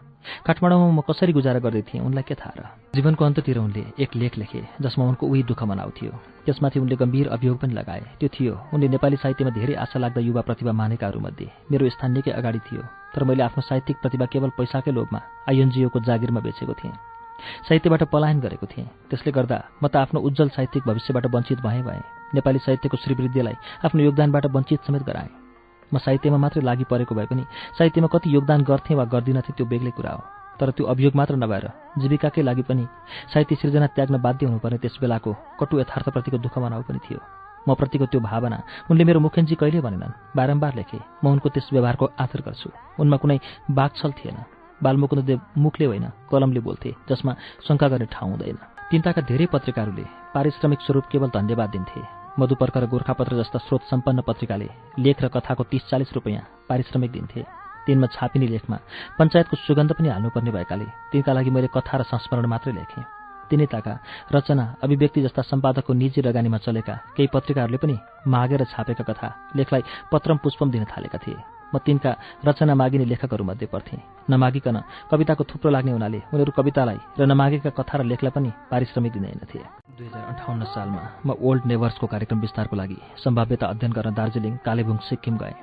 काठमाडौँमा 0.45 0.87
म 0.91 1.01
कसरी 1.07 1.31
गुजारा 1.33 1.59
गर्दै 1.59 1.81
थिएँ 1.87 2.03
उनलाई 2.03 2.23
के 2.27 2.35
थाहा 2.35 2.53
र? 2.59 2.63
जीवनको 2.95 3.25
अन्ततिर 3.25 3.57
उनले 3.57 3.83
एक 4.03 4.15
लेख 4.15 4.37
लेखे 4.37 4.61
जसमा 4.81 5.05
उनको 5.05 5.27
उही 5.27 5.43
दुःख 5.43 5.63
मनाउँथ्यो 5.63 6.11
त्यसमाथि 6.45 6.79
उनले 6.79 6.95
गम्भीर 6.95 7.27
अभियोग 7.29 7.57
पनि 7.57 7.73
लगाए। 7.73 8.03
त्यो 8.19 8.29
थियो 8.29 8.53
उनले 8.73 8.87
नेपाली 8.89 9.15
साहित्यमा 9.15 9.51
धेरै 9.55 9.75
आशा 9.79 9.99
लाग्दा 9.99 10.21
युवा 10.21 10.41
प्रतिभा 10.41 10.71
मानेकाहरूमध्ये। 10.75 11.47
मेरो 11.71 11.89
स्थान 11.89 12.11
निकै 12.11 12.31
अगाडि 12.31 12.59
थियो 12.67 12.83
तर 13.15 13.23
मैले 13.23 13.43
आफ्नो 13.43 13.61
साहित्यिक 13.63 13.97
प्रतिभा 14.01 14.25
केवल 14.27 14.49
पैसाकै 14.59 14.91
लोभमा 14.91 15.19
आइएनजिओको 15.49 15.99
जागिरमा 16.03 16.39
बेचेको 16.43 16.73
थिएँ। 16.73 16.93
साहित्यबाट 17.67 18.03
पलायन 18.11 18.39
गरेको 18.43 18.65
थिएँ। 18.67 18.87
त्यसले 19.09 19.31
गर्दा 19.31 19.57
म 19.81 19.87
त 19.87 19.95
आफ्नो 20.03 20.19
उज्जवल 20.19 20.49
साहित्यिक 20.51 20.83
भविष्यबाट 20.83 21.25
वञ्चित 21.31 21.59
भएँ 21.63 21.81
भएँ। 21.81 22.03
नेपाली 22.35 22.59
साहित्यको 22.59 22.97
श्रीवृद्धिलाई 22.97 23.55
आफ्नो 23.87 24.03
योगदानबाट 24.03 24.45
वञ्चित 24.51 24.79
समेत 24.83 25.03
गराएँ। 25.07 25.48
म 25.93 25.97
साहित्यमा 25.97 26.37
मात्रै 26.37 26.61
लागि 26.63 26.83
परेको 26.91 27.15
भए 27.15 27.25
पनि 27.25 27.43
साहित्यमा 27.77 28.07
कति 28.07 28.35
योगदान 28.35 28.61
गर्थेँ 28.63 28.97
वा 28.97 29.05
गर्दिनथेँ 29.05 29.55
त्यो 29.57 29.65
बेग्लै 29.65 29.91
कुरा 29.91 30.11
हो। 30.11 30.21
तर 30.59 30.71
त्यो 30.71 30.85
अभियोग 30.85 31.15
मात्र 31.15 31.35
नभएर 31.35 31.65
जीविकाकै 31.99 32.41
लागि 32.41 32.63
पनि 32.67 32.85
साहित्य 33.33 33.55
सिर्जना 33.55 33.87
त्याग्न 33.95 34.15
बाध्य 34.21 34.45
हुनुपर्ने 34.45 34.77
त्यस 34.77 34.97
बेलाको 35.01 35.31
कटु 35.59 35.79
यथार्थप्रतिको 35.79 36.37
दुःख 36.37 36.57
मनाउ 36.57 36.81
पनि 36.83 36.99
थियो। 36.99 37.19
म 37.67 37.73
प्रतिको 37.75 38.05
त्यो 38.11 38.19
भावना 38.19 38.57
उनले 38.91 39.03
मेरो 39.03 39.19
मुखेन्जी 39.19 39.55
कहिले 39.55 39.79
भनेनन्? 39.81 40.35
बारम्बार 40.35 40.73
लेखे 40.75 40.99
म 41.23 41.25
उनको 41.31 41.49
त्यस 41.49 41.69
व्यवहारको 41.71 42.05
आदर 42.19 42.39
गर्छु। 42.47 42.69
उनमा 42.99 43.17
कुनै 43.17 43.39
बाघछल 43.71 44.11
थिएन। 44.19 44.37
बालमुकुन्ददेव 44.83 45.39
मुखले 45.57 45.85
होइन 45.85 46.05
कलमले 46.31 46.59
बोल्थे 46.59 46.91
जसमा 47.09 47.31
शङ्का 47.67 47.87
गर्ने 47.87 48.07
ठाउँ 48.11 48.31
हुँदैन। 48.31 48.57
तिनताका 48.91 49.21
धेरै 49.31 49.45
पत्रिकाहरूले 49.53 50.05
पारिश्रमिक 50.35 50.79
स्वरूप 50.81 51.05
केवल 51.11 51.29
धन्यवाद 51.35 51.69
दिन्थे। 51.69 52.18
मधुपर्क 52.37 52.77
र 52.77 52.85
गोर्खापत्र 52.85 53.37
जस्ता 53.37 53.59
स्रोत 53.59 53.81
सम्पन्न 53.89 54.21
पत्रिकाले 54.21 54.67
लेख 54.99 55.17
र 55.23 55.27
कथाको 55.29 55.63
तिस 55.63 55.89
चालिस 55.89 56.13
रुपियाँ 56.13 56.43
पारिश्रमिक 56.69 57.11
दिन्थे। 57.11 57.41
तिनमा 57.85 58.07
छापिने 58.07 58.47
लेखमा 58.47 58.77
पञ्चायतको 59.17 59.55
सुगन्ध 59.57 59.91
पनि 59.93 60.07
हाल्नुपर्ने 60.09 60.51
भएकाले 60.51 60.85
तिनका 61.11 61.33
लागि 61.33 61.49
मैले 61.49 61.67
कथा 61.73 61.97
र 61.97 62.03
संस्मरण 62.05 62.45
मात्रै 62.45 62.73
लेखेँ। 62.73 63.03
तिनीताका 63.49 63.93
रचना 64.29 64.63
अभिव्यक्ति 64.83 65.21
जस्ता 65.21 65.41
सम्पादकको 65.43 65.93
निजी 65.93 66.21
लगानीमा 66.21 66.57
चलेका 66.61 66.95
केही 67.17 67.27
पत्रिकाहरूले 67.33 67.77
पनि 67.77 67.95
मागेर 68.27 68.63
छापेका 68.67 69.03
कथा 69.03 69.29
लेखलाई 69.55 69.83
पत्रम 70.11 70.37
पुष्पम 70.37 70.71
दिन 70.71 70.85
थालेका 70.85 71.17
थिए। 71.17 71.58
म 71.73 71.77
तिनका 71.85 72.11
रचना 72.45 72.73
मागिने 72.75 73.05
लेखकहरूमध्ये 73.05 73.67
पर्थेँ 73.73 73.99
नमागिकन 74.29 74.77
कविताको 75.11 75.43
थुप्रो 75.43 75.69
लाग्ने 75.71 75.91
हुनाले 75.91 76.19
उनीहरू 76.33 76.51
कवितालाई 76.57 76.99
र 77.19 77.25
नमागेका 77.25 77.69
कथा 77.77 77.95
र 77.97 78.03
लेखलाई 78.11 78.31
पनि 78.31 78.51
पारिश्रमिक 78.71 79.13
दिँदैनथे 79.13 79.59
दुई 79.97 80.07
हजार 80.07 80.23
अन्ठाउन्न 80.31 80.63
सालमा 80.73 81.03
म 81.25 81.29
ओल्ड 81.39 81.63
नेभर्सको 81.65 82.05
कार्यक्रम 82.07 82.39
विस्तारको 82.39 82.75
लागि 82.75 82.97
सम्भाव्यता 83.23 83.65
अध्ययन 83.73 83.91
गर्न 83.97 84.13
दार्जिलिङ 84.13 84.53
कालेबुङ 84.65 84.97
सिक्किम 85.09 85.35
गएँ। 85.37 85.57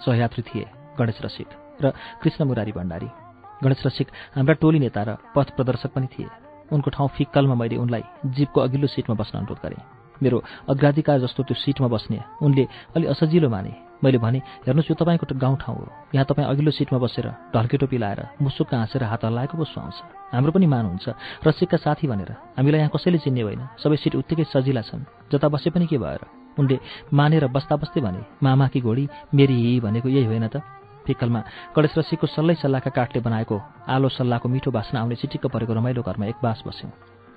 सहयात्री 0.00 0.42
थिए 0.42 0.64
गणेश 0.98 1.18
रसिक 1.22 1.48
र 1.82 1.92
कृष्ण 2.22 2.44
मुरारी 2.44 2.72
भण्डारी। 2.72 3.08
गणेश 3.62 3.86
रसिक 3.86 4.08
हाम्रा 4.34 4.54
टोली 4.62 4.78
नेता 4.78 5.02
र 5.02 5.10
पथ 5.34 5.54
प्रदर्शक 5.56 5.90
पनि 5.94 6.06
थिए। 6.08 6.28
उनको 6.72 6.90
ठाउँ 6.90 7.08
फिक्कलमा 7.16 7.54
मैले 7.54 7.76
उनलाई 7.76 8.02
जीपको 8.34 8.58
अघिल्लो 8.60 8.88
सिटमा 8.88 9.14
बस्न 9.14 9.38
अनुरोध 9.38 9.58
गरेँ। 9.62 9.82
मेरो 10.22 10.38
अग्राधिकार 10.72 11.18
जस्तो 11.20 11.42
त्यो 11.42 11.54
सिटमा 11.54 11.88
बस्ने 11.88 12.18
उनले 12.42 12.64
अलि 12.96 13.06
असजिलो 13.12 13.48
माने। 13.48 13.91
मैले 14.02 14.18
भने 14.18 14.38
हेर्नुहोस् 14.66 14.90
यो 14.90 14.94
तपाईँको 14.98 15.26
गाउँ 15.38 15.56
ठाउँ 15.62 15.76
हो। 15.76 15.86
यहाँ 16.14 16.26
तपाईँ 16.26 16.48
अघिल्लो 16.48 16.70
सिटमा 16.70 16.98
बसेर 16.98 17.26
ढल्के 17.54 17.76
टोपी 17.78 17.98
लाएर 17.98 18.20
मुसुक्क 18.42 18.74
हाँसेर 18.74 19.02
हात 19.04 19.24
हल्लाएको 19.24 19.56
पो 19.56 19.64
सुहाउँछ। 19.64 19.96
हाम्रो 20.34 20.52
पनि 20.52 20.66
मान 20.66 20.86
हुन्छ। 20.86 21.08
रसिकका 21.46 21.76
साथी 21.78 22.06
भनेर। 22.06 22.30
हामीलाई 22.58 22.80
यहाँ 22.80 22.90
कसैले 22.90 23.18
चिन्ने 23.18 23.42
होइन। 23.42 23.62
सबै 23.78 23.96
सिट 23.96 24.14
उत्तिकै 24.16 24.44
सजिला 24.44 24.82
छन्। 24.82 25.06
जता 25.30 25.48
बसे 25.48 25.70
पनि 25.70 25.86
के 25.86 25.98
भएर? 25.98 26.26
उनले 26.58 26.78
मानेर 27.12 27.46
बस्दा 27.48 27.76
बस्दै 27.76 28.00
भने 28.02 28.20
मामाकी 28.42 28.80
घोडी 28.80 29.08
मेरी 29.34 29.54
हि 29.54 29.80
भनेको 29.80 30.08
यही 30.08 30.26
होइन 30.26 30.46
त। 30.48 30.60
फिक्कलमा 31.06 31.40
गणेश 31.74 31.98
रसीको 31.98 32.26
सल्लै 32.26 32.54
सल्लाहका 32.58 32.90
काठले 32.90 33.20
बनाएको 33.22 33.56
आलो 33.88 34.08
सल्लाहको 34.08 34.48
मिठो 34.48 34.70
बास्न 34.70 34.98
आउने 34.98 35.16
चिटिक्क 35.16 35.46
परेको 35.46 35.72
रमाइलो 35.74 36.02
घरमा 36.02 36.26
एक 36.26 36.38
बास 36.42 36.62
बस्यौँ। 36.66 36.90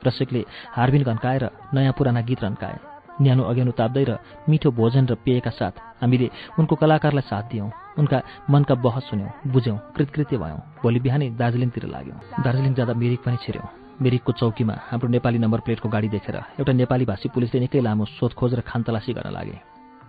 रसिकले 0.05 0.41
हार्बिन 0.75 1.03
घन्काएर 1.03 1.43
नयाँ 1.73 1.93
पुराना 1.97 2.21
गीत 2.21 2.43
रन्काए। 2.43 2.94
न्यानो 3.21 3.43
अघ्यानो 3.43 3.71
ताप्दै 3.71 4.03
र 4.03 4.11
मिठो 4.49 4.71
भोजन 4.71 5.05
र 5.07 5.15
पेयका 5.15 5.51
साथ 5.51 5.75
हामीले 6.01 6.27
उनको 6.59 6.75
कलाकारलाई 6.75 7.25
साथ 7.31 7.43
दियौँ। 7.51 7.69
उनका 7.99 8.17
मनका 8.49 8.75
बहस 8.75 9.03
सुन्यौँ 9.09 9.31
बुझ्यौँ 9.47 9.77
कृतकृत्य 9.95 10.37
भयौँ। 10.37 10.59
भोलि 10.83 10.99
बिहानै 10.99 11.29
दार्जिलिङतिर 11.39 11.85
लाग्यौँ। 11.87 12.19
दार्जिलिङ 12.43 12.73
जाँदा 12.75 12.93
मिरिक 12.93 13.23
पनि 13.23 13.37
छिर्यौँ। 13.43 13.67
मिरिकको 14.01 14.31
चौकीमा 14.31 14.75
हाम्रो 14.91 15.07
नेपाली 15.07 15.37
नम्बर 15.39 15.59
प्लेटको 15.63 15.87
गाडी 15.89 16.07
देखेर 16.11 16.35
एउटा 16.59 16.73
नेपाली 16.73 17.05
भाषी 17.05 17.29
पुलिसले 17.31 17.59
निकै 17.63 17.79
लामो 17.79 18.05
सोधखोज 18.19 18.53
र 18.55 18.61
खानतलासी 18.67 19.13
गर्न 19.15 19.31
लागे। 19.31 19.55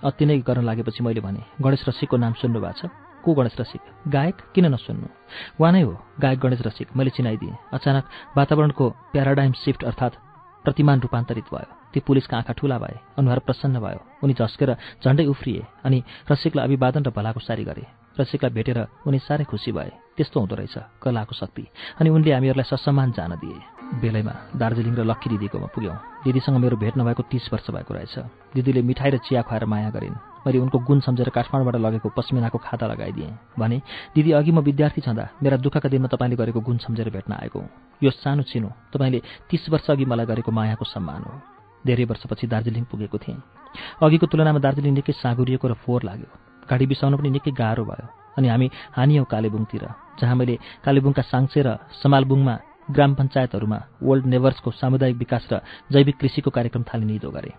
अति 0.03 0.25
नै 0.27 0.39
गर्न 0.43 0.65
लागेपछि 0.67 1.03
मैले 1.07 1.21
भने 1.23 1.41
गणेश 1.63 1.89
रसिकको 1.89 2.17
नाम 2.19 2.33
सुन्नु 2.43 2.61
भएको 2.61 2.79
छ? 2.79 2.91
को 3.23 3.35
गणेश 3.35 3.55
रसिक? 3.61 3.83
गायक? 4.11 4.37
किन 4.55 4.67
नसुन्नु? 4.75 5.07
वा 5.61 5.71
नै 5.71 5.83
हो 5.87 5.95
गायक 6.21 6.39
गणेश 6.43 6.61
रसिक 6.67 6.89
मैले 6.97 7.11
चिनाइदिएँ। 7.15 7.57
अचानक 7.73 8.05
वातावरणको 8.37 8.85
प्याराडाइम 9.15 9.53
सिफ्ट 9.63 9.85
अर्थात् 9.85 10.15
प्रतिमान 10.67 11.01
रूपान्तरित 11.01 11.47
भयो। 11.55 11.71
ती 11.95 12.01
पुलिसका 12.03 12.37
आँखा 12.37 12.53
ठुला 12.59 12.79
भए 12.79 12.99
अनुहार 13.19 13.39
प्रसन्न 13.47 13.79
भयो। 13.79 14.01
उनी 14.23 14.35
झस्केर 14.35 14.71
झन्डै 15.05 15.25
उफ्रिए 15.31 15.63
अनि 15.87 16.03
रसिकलाई 16.31 16.67
अभिवादन 16.67 17.03
र 17.07 17.11
भलाको 17.15 17.41
सारी 17.41 17.65
गरे। 17.65 17.87
रसिकलाई 18.19 18.51
भेटेर 18.51 18.79
उनी 19.07 19.19
साह्रै 19.23 19.45
खुसी 19.47 19.73
भए। 19.73 19.91
त्यस्तो 20.17 20.41
हुँदो 20.41 20.55
रहेछ 20.59 20.77
कलाको 21.03 21.35
शक्ति। 21.39 21.65
अनि 22.01 22.09
उनले 22.11 22.33
हामीहरूलाई 22.33 22.67
ससम्मान 22.67 23.13
जान 23.15 23.33
दिए। 23.39 23.59
बेलैमा 24.03 24.35
दार्जिलिङ 24.59 24.95
र 24.99 25.03
लक्की 25.07 25.31
दिदीकोमा 25.31 25.69
पुग्यौँ। 25.71 25.97
दिदीसँग 26.25 26.57
मेरो 26.59 26.77
भेट 26.77 26.95
नभएको 26.99 27.23
तिस 27.31 27.53
वर्ष 27.53 27.71
भएको 27.71 27.95
रहेछ। 27.95 28.19
दिदीले 28.55 28.83
मिठाई 28.83 29.11
र 29.11 29.17
चिया 29.23 29.43
खुवाएर 29.47 29.65
माया 29.71 29.91
गरिन्। 29.95 30.36
मैले 30.47 30.59
उनको 30.59 30.79
गुण 30.79 31.01
सम्झेर 31.03 31.29
काठमाडौँबाट 31.35 31.77
लगेको 31.77 32.09
पस्मिनाको 32.15 32.59
खाता 32.59 32.87
लगाइदिएँ। 32.87 33.59
भने 33.59 33.83
दिदी 34.15 34.31
अघि 34.33 34.51
म 34.55 34.63
विद्यार्थी 34.63 35.01
छँदा 35.03 35.43
मेरा 35.43 35.57
दुःखका 35.59 35.89
दिनमा 35.91 36.09
तपाईँले 36.09 36.37
गरेको 36.39 36.61
गुण 36.63 36.77
सम्झेर 36.87 37.11
भेट्न 37.11 37.33
आएको। 37.35 37.61
यो 38.03 38.11
सानो 38.15 38.43
चिनो 38.47 38.71
तपाईँले 38.95 39.21
तिस 39.51 39.69
वर्ष 39.71 39.91
अघि 39.91 40.05
मलाई 40.07 40.27
गरेको 40.27 40.51
मायाको 40.53 40.85
सम्मान 40.87 41.23
हो। 41.27 41.35
धेरै 41.83 42.05
वर्षपछि 42.07 42.47
दार्जिलिङ 42.47 42.85
पुगेको 42.87 43.19
थिएँ। 43.19 43.43
अघिको 43.99 44.27
तुलनामा 44.27 44.63
दार्जिलिङ 44.63 44.95
निकै 44.95 45.13
साँगुरिएको 45.13 45.67
र 45.67 45.75
फोहोर 45.83 46.03
लाग्यो। 46.03 46.31
गाडी 46.71 46.87
बिसाउन 46.87 47.17
पनि 47.19 47.31
निकै 47.31 47.51
गाह्रो 47.51 47.85
भयो 47.85 48.07
अनि 48.39 48.47
हामी 48.49 48.67
हानियौँ 48.95 49.27
कालेबुङतिर 49.27 49.85
जहाँ 50.21 50.37
मैले 50.37 50.55
कालेबुङका 50.85 51.23
साङ्से 51.23 51.61
र 51.63 51.69
समालबुङमा 52.03 52.55
ग्राम 52.91 53.15
पञ्चायतहरूमा 53.19 53.79
वर्ल्ड 54.03 54.27
नेभर्सको 54.27 54.71
सामुदायिक 54.71 55.17
विकास 55.17 55.45
र 55.53 55.55
जैविक 55.91 56.17
कृषिको 56.19 56.51
कार्यक्रम 56.51 56.83
थाल्ने 56.87 57.07
निधो 57.07 57.31
गरेँ। 57.31 57.55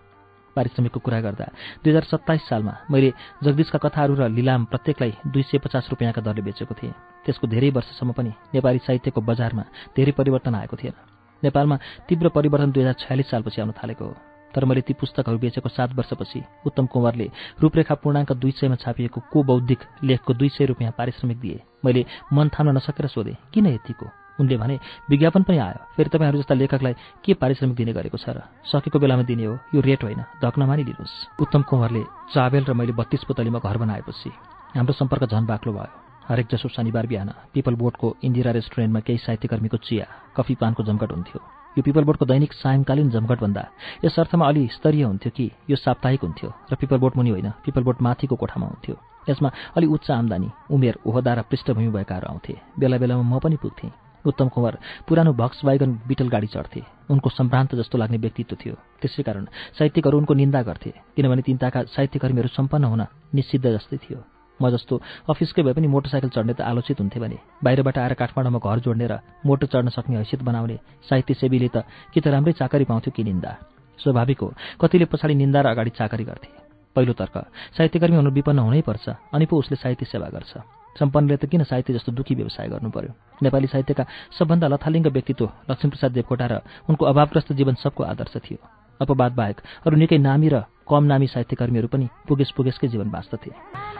पारिश्रमिकको 0.58 1.00
कुरा 1.00 1.20
गर्दा 1.20 1.46
दुई 1.80 1.90
हजार 1.90 2.04
सत्ताइस 2.10 2.48
सालमा 2.48 2.74
मैले 2.90 3.12
जगदीशका 3.44 3.78
कथाहरू 3.78 4.14
र 4.14 4.28
लिलाम 4.28 4.64
प्रत्येकलाई 4.66 5.12
दुई 5.26 5.42
सय 5.42 5.58
पचास 5.64 5.88
रुपियाँका 5.90 6.20
दरले 6.20 6.42
बेचेको 6.42 6.74
थिएँ। 6.74 6.94
त्यसको 7.24 7.46
धेरै 7.46 7.70
वर्षसम्म 7.70 8.12
पनि 8.12 8.32
नेपाली 8.54 8.78
साहित्यको 8.86 9.20
बजारमा 9.20 9.64
धेरै 9.96 10.12
परिवर्तन 10.18 10.54
आएको 10.54 10.76
थिएन। 10.76 10.96
नेपालमा 11.42 11.76
तीव्र 12.08 12.28
परिवर्तन 12.34 12.70
दुई 12.72 12.82
हजार 12.82 12.96
छयालिस 12.98 13.30
सालपछि 13.30 13.60
आउन 13.62 13.72
थालेको 13.78 14.04
हो। 14.04 14.14
तर 14.54 14.64
मैले 14.64 14.80
ती 14.80 14.94
पुस्तकहरू 14.96 15.38
बेचेको 15.38 15.68
सात 15.68 15.92
वर्षपछि 15.94 16.40
उत्तम 16.66 16.86
कुँवरले 16.86 17.26
रूपरेखा 17.60 17.94
पूर्णाङ्क 18.02 18.32
दुई 18.32 18.50
सयमा 18.50 18.76
छापिएको 18.80 19.20
को 19.32 19.42
बौद्धिक 19.44 19.80
लेखको 20.02 20.34
दुई 20.34 20.48
सय 20.48 20.64
रुपियाँ 20.66 20.92
पारिश्रमिक 20.98 21.38
दिए। 21.40 21.60
मैले 21.84 22.04
मन 22.32 22.48
थाम्न 22.48 22.76
नसकेर 22.76 23.06
सोधेँ 23.06 23.36
किन 23.52 23.66
यतिको? 23.66 24.06
उनले 24.40 24.56
भने 24.56 24.78
विज्ञापन 25.10 25.42
पनि 25.42 25.58
आयो। 25.58 25.84
फेरि 25.96 26.10
तपाईँहरू 26.10 26.38
जस्ता 26.38 26.54
लेखकलाई 26.54 26.94
के 27.24 27.34
पारिश्रमिक 27.34 27.76
दिने 27.76 27.92
गरेको 27.92 28.18
छ 28.18 28.30
र? 28.30 28.42
सकेको 28.64 28.98
बेलामा 28.98 29.22
दिने 29.22 29.44
हो। 29.44 29.58
यो 29.74 29.80
रेट 29.80 30.04
होइन। 30.04 30.22
धक 30.42 30.54
नमानिदिनुहोस् 30.58 31.42
उत्तम 31.42 31.62
कुँवरले 31.68 32.02
चाबेल 32.34 32.64
र 32.64 32.72
मैले 32.72 32.92
बत्तीस 32.92 33.24
पुतलीमा 33.24 33.58
घर 33.58 33.76
बनाएपछि 33.78 34.30
हाम्रो 34.76 34.92
सम्पर्क 34.92 35.24
झन् 35.30 35.46
बाक्लो 35.46 35.72
भयो। 35.72 35.92
हरेक 36.28 36.46
जसो 36.52 36.68
शनिबार 36.68 37.06
बिहान 37.06 37.28
पिपल 37.54 37.74
बोर्डको 37.74 38.16
इन्दिरा 38.20 38.50
रेस्टुरेन्टमा 38.52 39.00
केही 39.00 39.18
साहित्यकर्मीको 39.18 39.76
चिया 39.80 40.06
कफी 40.36 40.54
पानको 40.60 40.82
जमघट 40.84 41.10
हुन्थ्यो। 41.12 41.40
यो 41.76 41.82
पिपल 41.82 42.04
बोर्डको 42.04 42.26
दैनिक 42.26 42.52
सायङ्कालीन 42.52 43.08
जमघटभन्दा 43.10 43.64
यस 44.04 44.18
अर्थमा 44.20 44.44
अलि 44.48 44.68
स्तरीय 44.68 45.04
हुन्थ्यो 45.04 45.30
कि 45.32 45.50
यो 45.70 45.76
साप्ताहिक 45.76 46.20
हुन्थ्यो 46.20 46.48
र 46.72 46.74
पिपल 46.76 46.98
बोर्ड 46.98 47.16
मुनि 47.16 47.30
होइन 47.30 47.50
पिपल 47.64 47.82
बोर्ड 47.82 47.98
माथिको 48.02 48.36
कोठामा 48.36 48.66
हुन्थ्यो। 48.66 48.96
यसमा 49.30 49.48
अलि 49.76 49.86
उच्च 49.86 50.10
आम्दानी 50.10 50.48
उमेर 50.70 50.98
ओहदा 51.06 51.32
र 51.34 51.40
पृष्ठभूमि 51.48 51.88
भएकाहरू 51.88 52.26
आउँथे। 52.28 52.54
बेला 52.78 52.96
बेलामा 52.98 53.24
म 53.24 53.38
पनि 53.40 53.56
पुग्थेँ। 53.56 54.07
उत्तम 54.26 54.48
कुमार 54.48 54.78
पुरानो 55.08 55.32
भक्स 55.32 55.64
वाइगन 55.64 55.90
बिटल 56.08 56.28
गाडी 56.28 56.46
चढ्थे। 56.46 56.82
उनको 57.10 57.30
सम्भ्रान्त 57.30 57.74
जस्तो 57.74 57.98
लाग्ने 57.98 58.18
व्यक्तित्व 58.18 58.56
थियो। 58.56 58.74
त्यसै 59.00 59.22
कारण 59.22 59.44
साहित्यिकहरू 59.78 60.18
उनको 60.18 60.34
निन्दा 60.34 60.62
गर्थे 60.62 60.90
किनभने 61.16 61.42
तिनताका 61.42 61.82
साहित्यकर्मीहरू 61.94 62.48
सम्पन्न 62.48 62.84
हुन 62.84 63.02
निषिद्ध 63.34 63.66
जस्तै 63.66 63.96
थियो। 63.96 64.18
म 64.60 64.70
जस्तो 64.74 64.94
अफिसकै 65.30 65.62
भए 65.62 65.72
पनि 65.72 65.86
मोटरसाइकल 65.86 66.28
चढ्ने 66.34 66.54
त 66.58 66.60
आलोचित 66.66 66.98
हुन्थे 66.98 67.20
भने 67.22 67.38
बाहिरबाट 67.62 67.98
आएर 67.98 68.14
काठमाडौँमा 68.18 68.58
घर 68.58 68.78
जोड्ने 68.82 69.06
र 69.06 69.22
मोटर 69.46 69.66
चढ्न 69.70 69.88
सक्ने 69.94 70.18
हैसियत 70.18 70.42
बनाउने 70.42 70.76
साहित्य 71.06 71.34
सेवीले 71.38 71.68
त 71.70 71.86
कि 72.10 72.20
त 72.20 72.26
राम्रै 72.34 72.58
चाकरी 72.58 72.84
पाउँथ्यो 72.90 73.14
कि 73.14 73.22
निन्दा। 73.22 73.52
स्वाभाविक 73.98 74.40
हो 74.42 74.48
कतिले 74.82 75.06
पछाडि 75.06 75.34
निन्दा 75.34 75.60
र 75.62 75.66
अगाडि 75.70 75.90
चाकरी 75.94 76.24
गर्थे। 76.26 76.50
पहिलो 76.96 77.12
तर्क 77.14 77.36
साहित्यकर्मी 77.78 78.16
हुनु 78.18 78.30
विपन्न 78.34 78.58
हुनैपर्छ 78.58 79.06
अनि 79.30 79.46
पो 79.46 79.62
उसले 79.62 79.76
साहित्य 79.78 80.06
सेवा 80.10 80.28
गर्छ। 80.34 80.52
सम्पन्नले 80.98 81.36
त 81.36 81.44
किन 81.46 81.62
साहित्य 81.64 81.94
जस्तो 81.94 82.12
दुःखी 82.12 82.34
व्यवसाय 82.34 82.68
गर्नु 82.68 82.90
पर्यो 82.90 83.12
नेपाली 83.42 83.66
साहित्यका 83.66 84.04
सबभन्दा 84.38 84.66
लथालिङ्ग 84.68 85.06
व्यक्तित्व 85.08 85.44
लक्ष्मीप्रसाद 85.70 86.12
देवकोटा 86.12 86.46
र 86.46 86.54
उनको 86.88 87.04
अभावग्रस्त 87.06 87.52
जीवन 87.52 87.74
सबको 87.78 88.02
आदर्श 88.04 88.36
थियो। 88.44 88.58
अपवाद 89.00 89.32
बाहेक 89.32 89.56
अरू 89.86 89.96
निकै 89.96 90.18
नामी 90.18 90.48
र 90.48 90.66
कम 90.88 91.04
नामी 91.04 91.26
साहित्यकर्मीहरू 91.28 91.88
पनि 91.88 92.06
पुगेस 92.26 92.50
पुगेसकै 92.56 92.88
जीवन 92.88 93.08
बाँच्दथे 93.10 93.50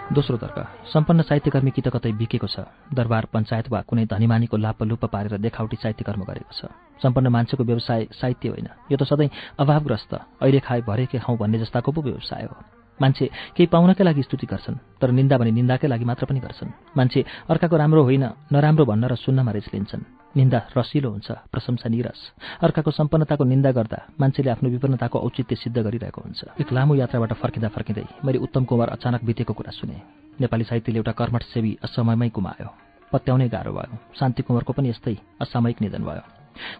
दोस्रो 0.08 0.36
तर्क 0.42 0.58
सम्पन्न 0.88 1.22
साहित्यकर्मी 1.22 1.70
कि 1.70 1.82
त 1.84 1.88
कतै 1.94 2.12
बिकेको 2.16 2.48
छ 2.48 2.64
दरबार 2.96 3.28
पञ्चायत 3.28 3.68
वा 3.68 3.80
कुनै 3.84 4.08
धनीमानीको 4.08 4.56
लापलुप 4.56 5.04
पारेर 5.12 5.36
देखावटी 5.38 5.76
साहित्यकर्म 5.76 6.24
गरेको 6.24 6.50
छ। 6.50 6.72
सम्पन्न 6.98 7.28
मान्छेको 7.28 7.62
व्यवसाय 7.62 8.08
साहित्य 8.10 8.48
होइन 8.48 8.68
यो 8.90 8.96
त 8.96 9.04
सधैँ 9.04 9.30
अभावग्रस्त 9.60 10.42
अहिले 10.42 10.60
खाए 10.64 10.80
भरे 10.88 11.06
के 11.06 11.18
खाउँ 11.20 11.38
भन्ने 11.38 11.58
जस्ताको 11.62 11.92
पो 11.92 12.00
व्यवसाय 12.02 12.44
हो। 12.48 12.56
मान्छे 13.00 13.26
केही 13.56 13.66
पाउनकै 13.72 14.04
लागि 14.04 14.22
स्तुति 14.22 14.46
गर्छन् 14.46 14.82
तर 15.00 15.10
निन्दा 15.10 15.36
भने 15.38 15.50
निन्दाकै 15.50 15.88
लागि 15.88 16.04
मात्र 16.04 16.24
पनि 16.26 16.40
गर्छन्। 16.40 16.70
मान्छे 16.96 17.20
अर्काको 17.48 17.76
राम्रो 17.76 18.02
होइन 18.02 18.24
नराम्रो 18.52 18.84
भन्न 18.84 19.04
र 19.08 19.14
सुन्नमा 19.14 19.52
रेस 19.52 19.68
लिन्छन्। 19.74 20.02
निन्दा 20.36 20.58
रसिलो 20.76 21.08
हुन्छ 21.10 21.28
प्रशंसा 21.52 21.88
निरस। 21.88 22.20
अर्काको 22.62 22.90
सम्पन्नताको 22.90 23.44
निन्दा 23.44 23.70
गर्दा 23.72 23.98
मान्छेले 24.20 24.50
आफ्नो 24.50 24.68
विपन्नताको 24.70 25.18
औचित्य 25.18 25.56
सिद्ध 25.56 25.78
गरिरहेको 25.78 26.20
हुन्छ। 26.20 26.40
एक 26.60 26.68
लामो 26.68 26.94
यात्राबाट 26.94 27.32
फर्किँदा 27.32 27.68
फर्किँदै 27.72 28.04
मैले 28.24 28.38
उत्तम 28.44 28.64
कुमार 28.64 28.88
अचानक 28.98 29.24
बितेको 29.24 29.52
कुरा 29.54 29.72
सुने। 29.72 29.96
नेपाली 30.40 30.64
साहित्यले 30.64 30.98
एउटा 30.98 31.12
कर्मठ 31.12 31.42
सेवी 31.48 31.78
असमयमै 31.82 32.28
गुमायो। 32.28 32.68
पत्याउनै 33.12 33.48
गाह्रो 33.48 33.72
भयो। 33.72 33.96
शान्ति 34.20 34.42
कुँवरको 34.42 34.72
पनि 34.76 34.88
यस्तै 34.90 35.16
असामयिक 35.40 35.80
निधन 35.80 36.02
भयो। 36.04 36.22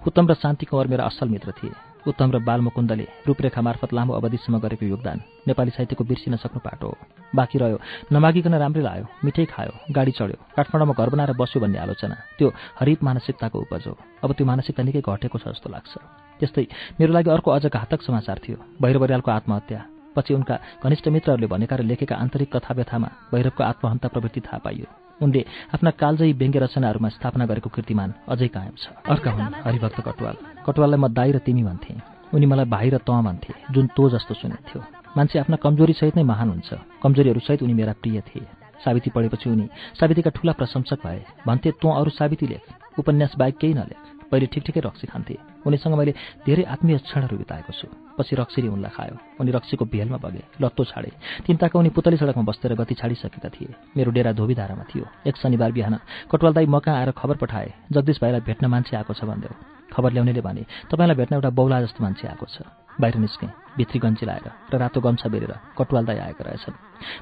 उत्तम 0.06 0.24
र 0.28 0.34
शान्ति 0.34 0.66
कुँवर 0.66 0.86
मेरा 0.86 1.04
असल 1.08 1.28
मित्र 1.28 1.50
थिए। 1.56 1.87
उत्तम 2.06 2.30
र 2.30 2.38
बालमुकुन्दले 2.38 3.06
रूपरेखा 3.26 3.60
मार्फत 3.60 3.92
लामो 3.94 4.12
अवधिसम्म 4.14 4.58
गरेको 4.58 4.86
योगदान 4.86 5.18
नेपाली 5.48 5.70
साहित्यको 5.70 6.04
बिर्सिन 6.04 6.36
सक्नु 6.36 6.60
पाटो 6.60 6.86
हो। 6.86 6.96
बाँकी 7.34 7.58
रह्यो 7.58 7.78
नमागिकन 8.12 8.54
राम्रै 8.54 8.82
लायो 8.82 9.04
मिठै 9.24 9.44
खायो 9.50 9.72
गाडी 9.90 10.12
चढ्यो 10.14 10.38
काठमाडौँमा 10.56 10.94
घर 10.94 11.08
बनाएर 11.10 11.32
बस्यो 11.34 11.60
भन्ने 11.60 11.78
आलोचना 11.78 12.16
त्यो 12.38 12.48
हरित 12.80 13.02
मानसिकताको 13.02 13.58
उपज 13.58 13.86
हो। 13.88 13.94
अब 14.22 14.30
त्यो 14.32 14.46
मानसिकता 14.46 14.82
निकै 14.82 15.02
घटेको 15.02 15.38
छ 15.38 15.44
जस्तो 15.50 15.68
लाग्छ। 15.68 15.92
त्यस्तै 16.40 16.64
मेरो 17.00 17.12
लागि 17.12 17.30
अर्को 17.30 17.50
अझ 17.50 17.66
घातक 17.66 18.00
समाचार 18.06 18.38
थियो 18.44 18.56
भैरव 18.82 19.00
बरियालको 19.02 19.30
आत्महत्या। 19.30 19.80
पछि 20.16 20.34
उनका 20.34 20.54
घनिष्ठ 20.84 21.08
मित्रहरूले 21.08 21.46
भनेका 21.46 21.76
र 21.76 21.82
लेखेका 21.82 22.14
आन्तरिक 22.16 22.48
कथा 22.56 22.74
व्यथामा 22.74 23.08
भैरवको 23.32 23.62
आत्महन्ता 23.64 24.08
प्रवृत्ति 24.08 24.40
थाहा 24.46 24.58
पाइयो। 24.64 25.07
उनले 25.22 25.44
आफ्ना 25.74 25.90
कालजयी 25.90 26.32
व्यङ्ग्य 26.32 26.58
रचनाहरूमा 26.58 27.08
स्थापना 27.08 27.44
गरेको 27.46 27.68
कृतिमान 27.70 28.14
अझै 28.28 28.48
कायम 28.48 28.74
छ। 28.76 28.84
अर्का 29.04 29.30
हुन् 29.30 29.54
हरिभक्त 29.64 29.98
कटुवाल। 30.00 30.36
कटुवाललाई 30.66 31.00
म 31.00 31.06
दाई 31.08 31.30
र 31.32 31.38
तिमी 31.38 31.62
भन्थे। 31.64 31.94
उनी 32.34 32.46
मलाई 32.46 32.66
भाइ 32.66 32.88
र 32.90 32.98
तँ 32.98 33.22
भन्थे 33.24 33.52
जुन 33.72 33.86
तँ 33.96 34.08
जस्तो 34.10 34.34
सुनिन्थ्यो 34.34 34.80
मान्छे 35.16 35.38
आफ्ना 35.38 35.56
कमजोरीसहित 35.56 36.16
नै 36.16 36.22
महान 36.22 36.48
हुन्छ। 36.50 36.68
कमजोरीहरूसहित 37.02 37.62
उनी 37.62 37.74
मेरा 37.74 37.92
प्रिय 38.02 38.20
थिए। 38.20 38.46
सावित्री 38.84 39.10
पढेपछि 39.10 39.50
उनी 39.50 39.66
सावित्रीका 39.98 40.30
ठूला 40.30 40.52
प्रशंसक 40.52 40.98
भए। 41.02 41.24
भन्थे 41.46 41.70
तँ 41.82 41.90
अरू 41.90 42.10
सावित्री 42.10 42.46
लेख 42.48 42.62
उपन्यास 42.98 43.32
बाहेक 43.38 43.56
केही 43.58 43.74
नलेख। 43.74 44.00
पहिले 44.30 44.46
ठिक 44.46 44.62
ठिकै 44.64 44.80
रक्सी 44.80 45.06
खान्थे। 45.06 45.34
उनीसँग 45.68 45.94
मैले 45.94 46.12
धेरै 46.48 46.64
आत्मीय 46.64 46.98
क्षणहरू 47.04 47.36
बिताएको 47.36 47.72
छु। 47.72 47.86
पछि 48.16 48.34
रक्सीले 48.36 48.68
उनलाई 48.68 48.92
खायो। 48.96 49.16
उनी 49.40 49.50
रक्सीको 49.52 49.84
भेलमा 49.84 50.18
बगे 50.18 50.42
लत्तो 50.60 50.84
छाडे। 50.84 51.10
तिनताका 51.46 51.78
उनी 51.78 51.90
पुतली 51.92 52.16
सडकमा 52.16 52.44
बसेर 52.48 52.74
गति 52.74 52.94
छाडिसकेका 52.96 53.48
थिए। 53.54 53.74
मेरो 53.96 54.10
डेरा 54.10 54.32
धोबीधारामा 54.32 54.84
थियो। 54.90 55.06
एक 55.28 55.36
शनिबार 55.36 55.72
बिहान 55.72 55.94
कटवाल 56.32 56.52
दाई 56.56 56.66
मका 56.66 56.92
आएर 56.92 57.10
खबर 57.12 57.36
पठाए 57.36 57.68
जगदीश 57.92 58.18
भाइलाई 58.22 58.40
भेट्न 58.40 58.66
मान्छे 58.66 58.96
आएको 58.96 59.12
छ 59.14 59.24
भनिदेऊ 59.28 59.54
खबर 59.92 60.10
ल्याउनेले 60.12 60.40
भने 60.40 60.62
तपाईँलाई 60.90 61.16
भेट्न 61.16 61.34
एउटा 61.34 61.50
बौला 61.50 61.80
जस्तो 61.82 62.04
मान्छे 62.04 62.28
आएको 62.28 62.46
छ। 62.46 62.66
बाहिर 63.00 63.16
निस्केँ। 63.16 63.67
भित्री 63.78 63.98
गन्ची 64.02 64.26
लाएर 64.26 64.46
र 64.74 64.78
रातो 64.82 65.00
गम्छा 65.00 65.28
बेरेर 65.30 65.52
कटुवाल 65.78 66.04
दाई 66.06 66.18
आएका 66.18 66.42
रहेछन्। 66.44 66.74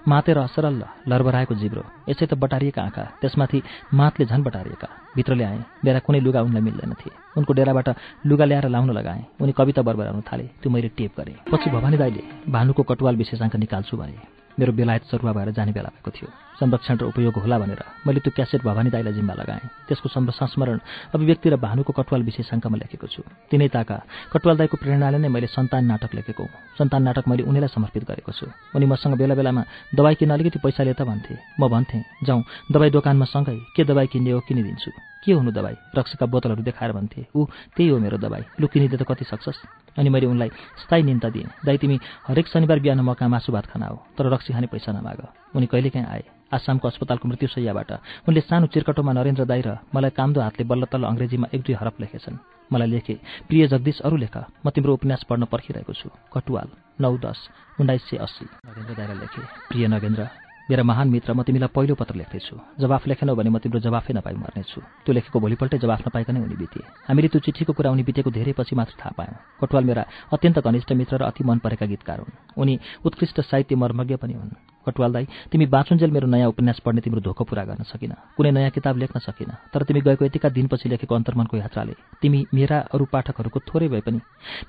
मातेर 0.09 0.39
असरल 0.39 0.83
लरबराएको 1.05 1.55
जिब्रो 1.55 1.83
यसै 2.09 2.27
त 2.27 2.35
बटारिएका 2.35 2.83
आँखा 2.83 3.05
त्यसमाथि 3.21 3.59
मातले 3.93 4.25
झन् 4.25 4.47
बटारिएका। 4.49 4.89
भित्रले 5.17 5.45
आएँ 5.45 5.65
मेरा 5.85 5.99
कुनै 6.01 6.21
लुगा 6.21 6.41
उनलाई 6.43 6.63
मिल्दैन 6.65 6.93
थिए। 6.97 7.13
उनको 7.37 7.53
डेराबाट 7.53 7.89
लुगा 8.27 8.45
ल्याएर 8.45 8.69
लाउन 8.73 8.91
लगाएँ 8.91 9.25
उनी 9.41 9.53
कविता 9.53 9.83
बरबराउन 9.85 10.23
थाले 10.25 10.47
त्यो 10.61 10.73
मैले 10.73 10.89
टेप 10.97 11.13
गरेँ। 11.21 11.37
पछि 11.53 11.69
भवानी 11.71 11.97
दाईले 12.01 12.23
भानुको 12.49 12.83
कटुवाल 12.83 13.17
विशेषाङ्क 13.17 13.57
निकाल्छु 13.57 13.97
भने 13.97 14.17
मेरो 14.59 14.73
बेलायत 14.73 15.05
सरुवा 15.13 15.33
भएर 15.37 15.51
जाने 15.53 15.73
बेला 15.77 15.93
भएको 15.93 16.11
थियो। 16.11 16.46
संरक्षण 16.57 16.97
र 16.97 17.05
उपयोग 17.13 17.35
होला 17.37 17.59
भनेर 17.59 17.83
मैले 18.07 18.21
त्यो 18.21 18.33
क्यासेट 18.37 18.63
भवानी 18.65 18.91
दाईलाई 18.91 19.13
जिम्मा 19.13 19.35
लगाएँ। 19.35 19.69
त्यसको 19.89 20.09
संस्मरण 20.09 20.79
अभिव्यक्ति 21.15 21.49
र 21.51 21.57
भानुको 21.57 21.93
कटवाल 21.93 22.23
विशेषाङ्कमा 22.23 22.77
लेखेको 22.81 23.07
छु। 23.07 23.23
तिनै 23.51 23.69
ताका 23.69 23.97
कटवाल 24.33 24.57
दाईको 24.57 24.77
प्रेरणाले 24.81 25.19
नै 25.21 25.29
मैले 25.29 25.47
सन्तान 25.53 25.85
नाटक 25.85 26.15
लेखेको 26.17 26.45
सन्तान 26.79 27.03
नाटक 27.03 27.29
मैले 27.29 27.43
उनीलाई 27.45 27.69
समर्पित 27.69 28.05
गरेको 28.09 28.33
छु। 28.33 28.47
उनी 28.73 28.87
मसँग 28.89 29.15
बेला 29.21 29.35
बेलामा 29.37 29.63
दबाई 29.93 30.15
किन्न 30.17 30.33
अलिकति 30.33 30.59
पैसा 30.65 30.83
ले 30.85 30.93
त 30.97 31.03
भन्थे। 31.05 31.37
म 31.61 31.69
भन्थेँ 31.69 32.03
जाउँ 32.25 32.43
दबाई 32.73 32.91
दोकानमा 32.91 33.27
सँगै 33.29 33.57
के 33.77 33.85
दबाई 33.85 34.07
किन्ने 34.13 34.31
हो 34.33 34.41
किनिदिन्छु 34.49 34.91
के 35.27 35.33
हुनु 35.33 35.51
दबाई? 35.51 35.75
रक्सीका 35.97 36.27
बोतलहरू 36.27 36.63
देखाएर 36.63 36.93
भन्थे 36.93 37.27
ऊ 37.35 37.45
त्यही 37.75 37.89
हो 37.91 37.99
मेरो 37.99 38.17
दबाई। 38.23 38.43
लु 38.61 38.67
किनिदिए 38.71 38.99
त 38.99 39.03
कति 39.03 39.25
सक्छस्? 39.27 39.59
अनि 39.99 40.09
मैले 40.09 40.27
उनलाई 40.31 40.51
स्थायी 40.87 41.03
निन्ता 41.03 41.29
दिएँ। 41.35 41.51
दाइ 41.67 41.77
तिमी 41.83 41.99
हरेक 42.31 42.47
शनिबार 42.47 42.79
बिहान 42.79 43.01
म 43.03 43.13
कहाँ 43.19 43.31
मासु 43.35 43.51
भात 43.53 43.67
खाना 43.67 43.87
हो 43.91 43.99
तर 44.15 44.31
रक्सी 44.31 44.53
खाने 44.55 44.67
पैसा 44.71 44.93
नमाग। 44.93 45.46
उनी 45.57 45.67
कहिलेकाहीँ 45.67 46.07
आए। 46.07 46.25
आसामको 46.53 46.89
अस्पतालको 46.89 47.29
मृत्युशैयाबाट 47.29 47.91
उनले 48.29 48.41
सानो 48.41 48.67
चिर्कटोमा 48.71 49.13
नरेन्द्र 49.13 49.45
दाई 49.51 49.63
र 49.67 49.69
मलाई 49.95 50.13
कामदो 50.15 50.41
हातले 50.41 50.65
बल्ल 50.71 50.85
तल्ल 50.93 51.05
अङ्ग्रेजीमा 51.11 51.47
एक 51.55 51.61
दुई 51.67 51.75
हरफ 51.75 52.01
लेखेछन्। 52.01 52.37
मलाई 52.71 52.89
लेखे 52.89 53.15
प्रिय 53.49 53.67
जगदीश 53.67 53.99
अरू 54.07 54.17
लेख। 54.17 54.37
म 54.63 54.71
तिम्रो 54.71 54.95
उपन्यास 54.95 55.23
पढ्न 55.27 55.45
पर्खिरहेको 55.51 55.93
छु। 55.93 56.09
कटुवाल 56.31 56.69
नौ 57.01 57.13
दस 57.19 57.39
उन्नाइस 57.81 58.03
सय 58.09 58.17
अस्सी 58.23 58.45
नगेन्द्र 58.45 58.95
दाईलाई 58.95 59.19
लेखे 59.19 59.43
प्रिय 59.69 59.87
नगेन्द्र 59.89 60.46
मेरा 60.69 60.83
महान 60.83 61.09
मित्र 61.09 61.33
म 61.33 61.43
तिमीलाई 61.47 61.71
पहिलो 61.71 61.95
पत्र 61.95 62.15
लेख्दैछु। 62.19 62.57
जवाफ 62.83 63.07
लेखेनौ 63.07 63.35
भने 63.39 63.51
म 63.51 63.59
तिम्रो 63.63 63.79
जवाफै 63.87 64.13
नपाइ 64.19 64.35
मर्नेछु। 64.35 64.81
त्यो 65.07 65.13
लेखेको 65.15 65.39
भोलिपल्टै 65.39 65.79
जवाफ 65.79 66.01
नपाइकनै 66.11 66.41
उनी 66.43 66.57
बिते 66.59 66.81
हामीले 67.07 67.29
त्यो 67.31 67.41
चिठीको 67.47 67.73
कुरा 67.73 67.95
उनी 67.95 68.03
बितेको 68.03 68.31
धेरै 68.35 68.53
पछि 68.59 68.75
मात्र 68.75 68.95
थाहा 68.99 69.15
पायौँ। 69.15 69.39
कटवाल 69.63 69.85
मेरा 69.87 70.03
अत्यन्त 70.35 70.59
घनिष्ठ 70.59 70.91
मित्र 70.99 71.15
र 71.17 71.31
अति 71.31 71.43
मन 71.47 71.59
परेका 71.63 71.87
गीतकार 71.87 72.19
हुन्। 72.19 72.35
उनी 72.59 72.75
उत्कृष्ट 73.07 73.41
साहित्य 73.47 73.79
मर्मज्ञ 73.79 74.17
पनि 74.19 74.35
हुन्। 74.35 74.59
कटवाल 74.87 75.13
दाई 75.13 75.27
तिमी 75.51 75.67
बाँचुन्जेल 75.67 76.11
मेरो 76.11 76.27
नयाँ 76.27 76.49
उपन्यास 76.51 76.79
पढ्ने 76.83 77.01
तिम्रो 77.01 77.21
धोको 77.23 77.45
पुरा 77.47 77.63
गर्न 77.65 77.83
सकिन। 77.87 78.13
कुनै 78.35 78.51
नयाँ 78.51 78.71
किताब 78.71 78.99
लेख्न 78.99 79.19
सकिन। 79.23 79.71
तर 79.71 79.83
तिमी 79.87 80.01
गएको 80.03 80.25
यतिका 80.25 80.49
दिनपछि 80.51 80.89
लेखेको 80.89 81.15
अन्तर्मनको 81.15 81.57
यात्राले 81.57 81.95
तिमी 82.23 82.47
मेरा 82.55 82.79
अरू 82.95 83.05
पाठकहरूको 83.07 83.59
थोरै 83.67 83.89
भए 83.89 84.03
पनि 84.03 84.19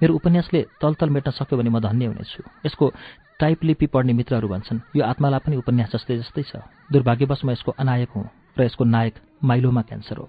मेरो 0.02 0.14
उपन्यासले 0.14 0.62
तलतल 0.82 1.10
मेट्न 1.10 1.32
सक्यो 1.38 1.58
भने 1.58 1.70
म 1.70 1.80
धन्य 1.82 2.06
हुनेछु। 2.06 2.42
यसको 2.66 2.86
टाइप 3.40 3.64
लिपि 3.64 3.86
पढ्ने 3.86 4.14
मित्रहरू 4.14 4.48
भन्छन्। 4.48 4.80
यो 4.96 5.04
आत्मालाई 5.06 5.40
पनि 5.46 5.56
उपन्यास 5.62 5.92
जस्तै 5.94 6.18
जस्तै 6.18 6.44
छ। 6.44 6.58
दुर्भाग्यवश 6.90 7.46
म 7.46 7.54
यसको 7.54 7.72
अनायक 7.78 8.10
हुँ 8.10 8.26
र 8.58 8.64
यसको 8.66 8.84
नायक 8.84 9.14
माइलोमा 9.46 9.82
क्यान्सर 9.86 10.18
हो। 10.18 10.26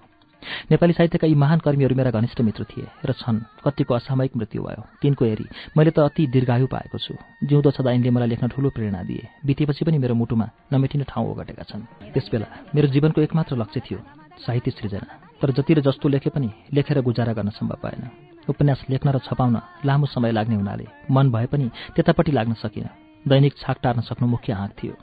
नेपाली 0.69 0.93
साहित्यका 0.93 1.27
यी 1.27 1.35
महान 1.35 1.59
कर्मीहरू 1.65 1.95
मेरा 1.97 2.11
घनिष्ठ 2.13 2.41
मित्र 2.45 2.63
थिए 2.69 2.85
र 3.01 3.11
छन्। 3.17 3.65
कतिको 3.65 3.93
असामयिक 3.97 4.37
मृत्यु 4.37 4.61
भयो। 4.61 4.81
तिनको 5.01 5.25
हेरी 5.25 5.45
मैले 5.73 5.91
त 5.91 6.05
अति 6.05 6.27
दीर्घायु 6.29 6.67
पाएको 6.69 6.97
छु। 7.01 7.17
जिउँदो 7.49 7.71
छँदा 7.73 7.91
यिनले 7.97 8.09
मलाई 8.13 8.29
लेख्न 8.29 8.47
ठूलो 8.53 8.69
प्रेरणा 8.77 9.01
दिए। 9.03 9.25
बितेपछि 9.41 9.85
पनि 9.89 9.97
मेरो 9.97 10.13
मुटुमा 10.13 10.45
नमेटिने 10.69 11.09
ठाउँ 11.09 11.33
ओगटेका 11.33 11.65
छन्। 11.65 12.13
त्यसबेला 12.13 12.47
मेरो 12.77 12.87
जीवनको 12.93 13.21
एकमात्र 13.25 13.57
लक्ष्य 13.57 13.79
थियो 13.89 13.99
साहित्य 14.45 14.71
सृजना। 14.71 15.41
तर 15.41 15.49
जति 15.57 15.73
र 15.73 15.81
जस्तो 15.81 16.05
लेखे 16.13 16.29
पनि 16.29 16.49
लेखेर 16.77 17.01
गुजारा 17.01 17.33
गर्न 17.33 17.49
सम्भव 17.57 17.81
भएन। 17.83 18.05
उपन्यास 18.49 18.83
लेख्न 18.89 19.09
र 19.09 19.19
छपाउन 19.19 19.55
लामो 19.85 20.05
समय 20.05 20.31
लाग्ने 20.31 20.55
हुनाले 20.55 20.85
मन 21.11 21.31
भए 21.31 21.45
पनि 21.45 21.69
त्यतापट्टि 21.95 22.31
लाग्न 22.31 22.53
सकिनँ। 22.53 22.89
दैनिक 23.25 23.53
छाक 23.57 23.77
टार्न 23.83 24.01
सक्नु 24.01 24.27
मुख्य 24.27 24.53
आँक 24.53 24.73
थियो। 24.73 24.93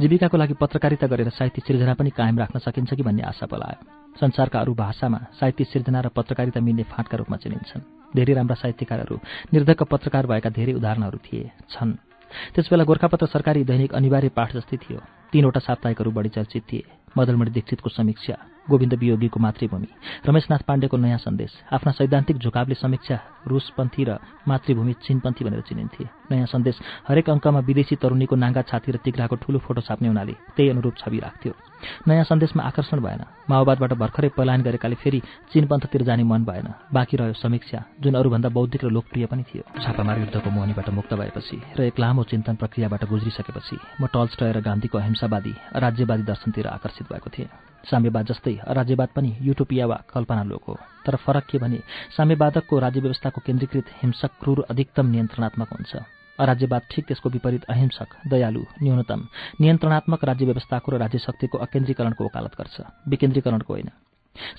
जीविकाको 0.00 0.36
लागि 0.36 0.54
पत्रकारिता 0.56 1.06
गरेर 1.06 1.28
साहित्य 1.28 1.62
सिर्जना 1.66 1.94
पनि 1.94 2.10
कायम 2.10 2.38
राख्न 2.38 2.58
सकिन्छ 2.58 2.94
कि 2.94 3.02
भन्ने 3.02 3.22
आशा 3.22 3.46
पलायो। 3.46 3.84
संसारका 4.16 4.60
अरू 4.60 4.74
भाषामा 4.74 5.18
साहित्य 5.36 5.64
सिर्जना 5.64 6.00
र 6.00 6.08
पत्रकारिता 6.08 6.60
मिल्ने 6.60 6.82
फाँटका 6.88 7.16
रूपमा 7.16 7.36
चिनिन्छन्। 7.36 7.82
धेरै 8.16 8.34
राम्रा 8.34 8.54
साहित्यकारहरू 8.54 9.16
निर्धक्क 9.52 9.82
पत्रकार 9.92 10.26
भएका 10.26 10.50
धेरै 10.50 10.72
उदाहरणहरू 10.72 11.18
थिए 11.20 11.50
छन्। 11.68 11.92
त्यसबेला 12.54 12.84
गोर्खापत्र 12.84 13.26
सरकारी 13.26 13.64
दैनिक 13.64 13.92
अनिवार्य 13.94 14.28
पाठ 14.32 14.56
जस्तै 14.56 14.76
थियो। 14.76 15.00
तीनवटा 15.32 15.60
साप्ताहिकहरू 15.60 16.10
बढी 16.10 16.28
चर्चित 16.28 16.62
थिए। 16.72 16.84
मदलमणि 17.16 17.50
दीक्षितको 17.50 17.88
समीक्षा 17.88 18.36
गोविन्द 18.68 18.94
वियोगीको 18.94 19.40
मातृभूमि। 19.40 19.88
रमेशनाथ 20.28 20.62
पाण्डेको 20.68 20.96
नयाँ 20.96 21.18
सन्देश। 21.18 21.52
आफ्ना 21.72 21.92
सैद्धान्तिक 21.92 22.36
झुकावले 22.38 22.74
समीक्षा 22.74 23.16
रुसपन्थी 23.48 24.04
र 24.04 24.18
मातृभूमि 24.48 24.92
चिनपन्थी 25.04 25.44
भनेर 25.44 25.60
चिनिन्थे। 25.68 26.04
नयाँ 26.30 26.46
सन्देश। 26.46 26.80
हरेक 27.08 27.30
अङ्कमा 27.30 27.60
विदेशी 27.60 27.96
तरुणीको 27.96 28.36
नाङ्गा 28.36 28.62
छाती 28.68 28.92
र 28.92 28.96
तिग्राको 29.00 29.36
ठूलो 29.36 29.58
फोटो 29.58 29.80
छाप्ने 29.80 30.08
हुनाले 30.08 30.34
त्यही 30.56 30.68
अनुरूप 30.70 30.94
छवि 31.00 31.18
राख्थ्यो। 31.18 31.52
नयाँ 32.08 32.24
सन्देशमा 32.24 32.62
आकर्षण 32.62 33.00
भएन। 33.00 33.22
माओवादबाट 33.50 33.92
भर्खरै 33.94 34.28
पलायन 34.36 34.62
गरेकाले 34.62 34.96
फेरि 34.98 35.20
चिनपन्थतिर 35.52 36.02
जाने 36.02 36.24
मन 36.24 36.44
भएन। 36.44 36.68
बाँकी 36.92 37.16
रह्यो 37.16 37.32
समीक्षा 37.38 37.84
जुन 38.02 38.14
अरूभन्दा 38.14 38.48
बौद्धिक 38.48 38.84
र 38.84 38.88
लोकप्रिय 38.90 39.26
पनि 39.26 39.42
थियो। 39.48 39.62
छापामार 39.80 40.18
युद्धको 40.18 40.50
मोहनीबाट 40.50 40.88
मुक्त 40.90 41.14
भएपछि 41.14 41.56
र 41.78 41.80
एक 41.88 41.98
लामो 41.98 42.22
चिन्तन 42.24 42.56
प्रक्रियाबाट 42.56 43.04
गुज्रिसकेपछि 43.08 43.76
म 44.00 44.06
टल्स्टय 44.12 44.52
र 44.52 44.60
गान्धीको 44.60 44.98
अहिंसावादी 44.98 45.54
राज्यवादी 45.74 46.22
दर्शनतिर 46.22 46.66
आकर्षित 46.66 47.06
भएको 47.12 47.30
थिएँ। 47.30 47.48
साम्यवाद 47.84 48.26
जस्तै 48.26 48.54
राज्यवाद 48.68 49.08
पनि 49.16 49.36
युटोपिया 49.40 49.86
वा 49.86 49.98
कल्पना 50.14 50.42
लोक 50.42 50.64
हो। 50.64 50.74
तर 51.06 51.16
फरक 51.16 51.44
के 51.50 51.58
भने 51.58 51.80
साम्यवादकको 52.16 52.78
राज्य 52.78 53.00
व्यवस्थाको 53.00 53.40
केन्द्रीकृत 53.46 53.86
हिंसक 54.02 54.30
क्रूर 54.40 54.64
अधिकतम 54.70 55.06
नियन्त्रणात्मक 55.06 55.68
हुन्छ। 55.72 55.96
अराज्यवाद 56.38 56.82
ठिक 56.90 57.04
त्यसको 57.06 57.28
विपरीत 57.28 57.64
अहिंसक 57.64 58.08
दयालु 58.26 58.62
न्यूनतम 58.82 59.20
नियन्त्रणात्मक 59.60 60.24
राज्य 60.24 60.44
व्यवस्थाको 60.44 60.92
र 60.92 60.98
राज्य 60.98 61.18
शक्तिको 61.18 61.58
अकेन्द्रीकरणको 61.58 62.24
वकालत 62.24 62.52
गर्छ 62.58 62.76
विकेन्द्रीकरणको 63.08 63.72
होइन। 63.74 63.90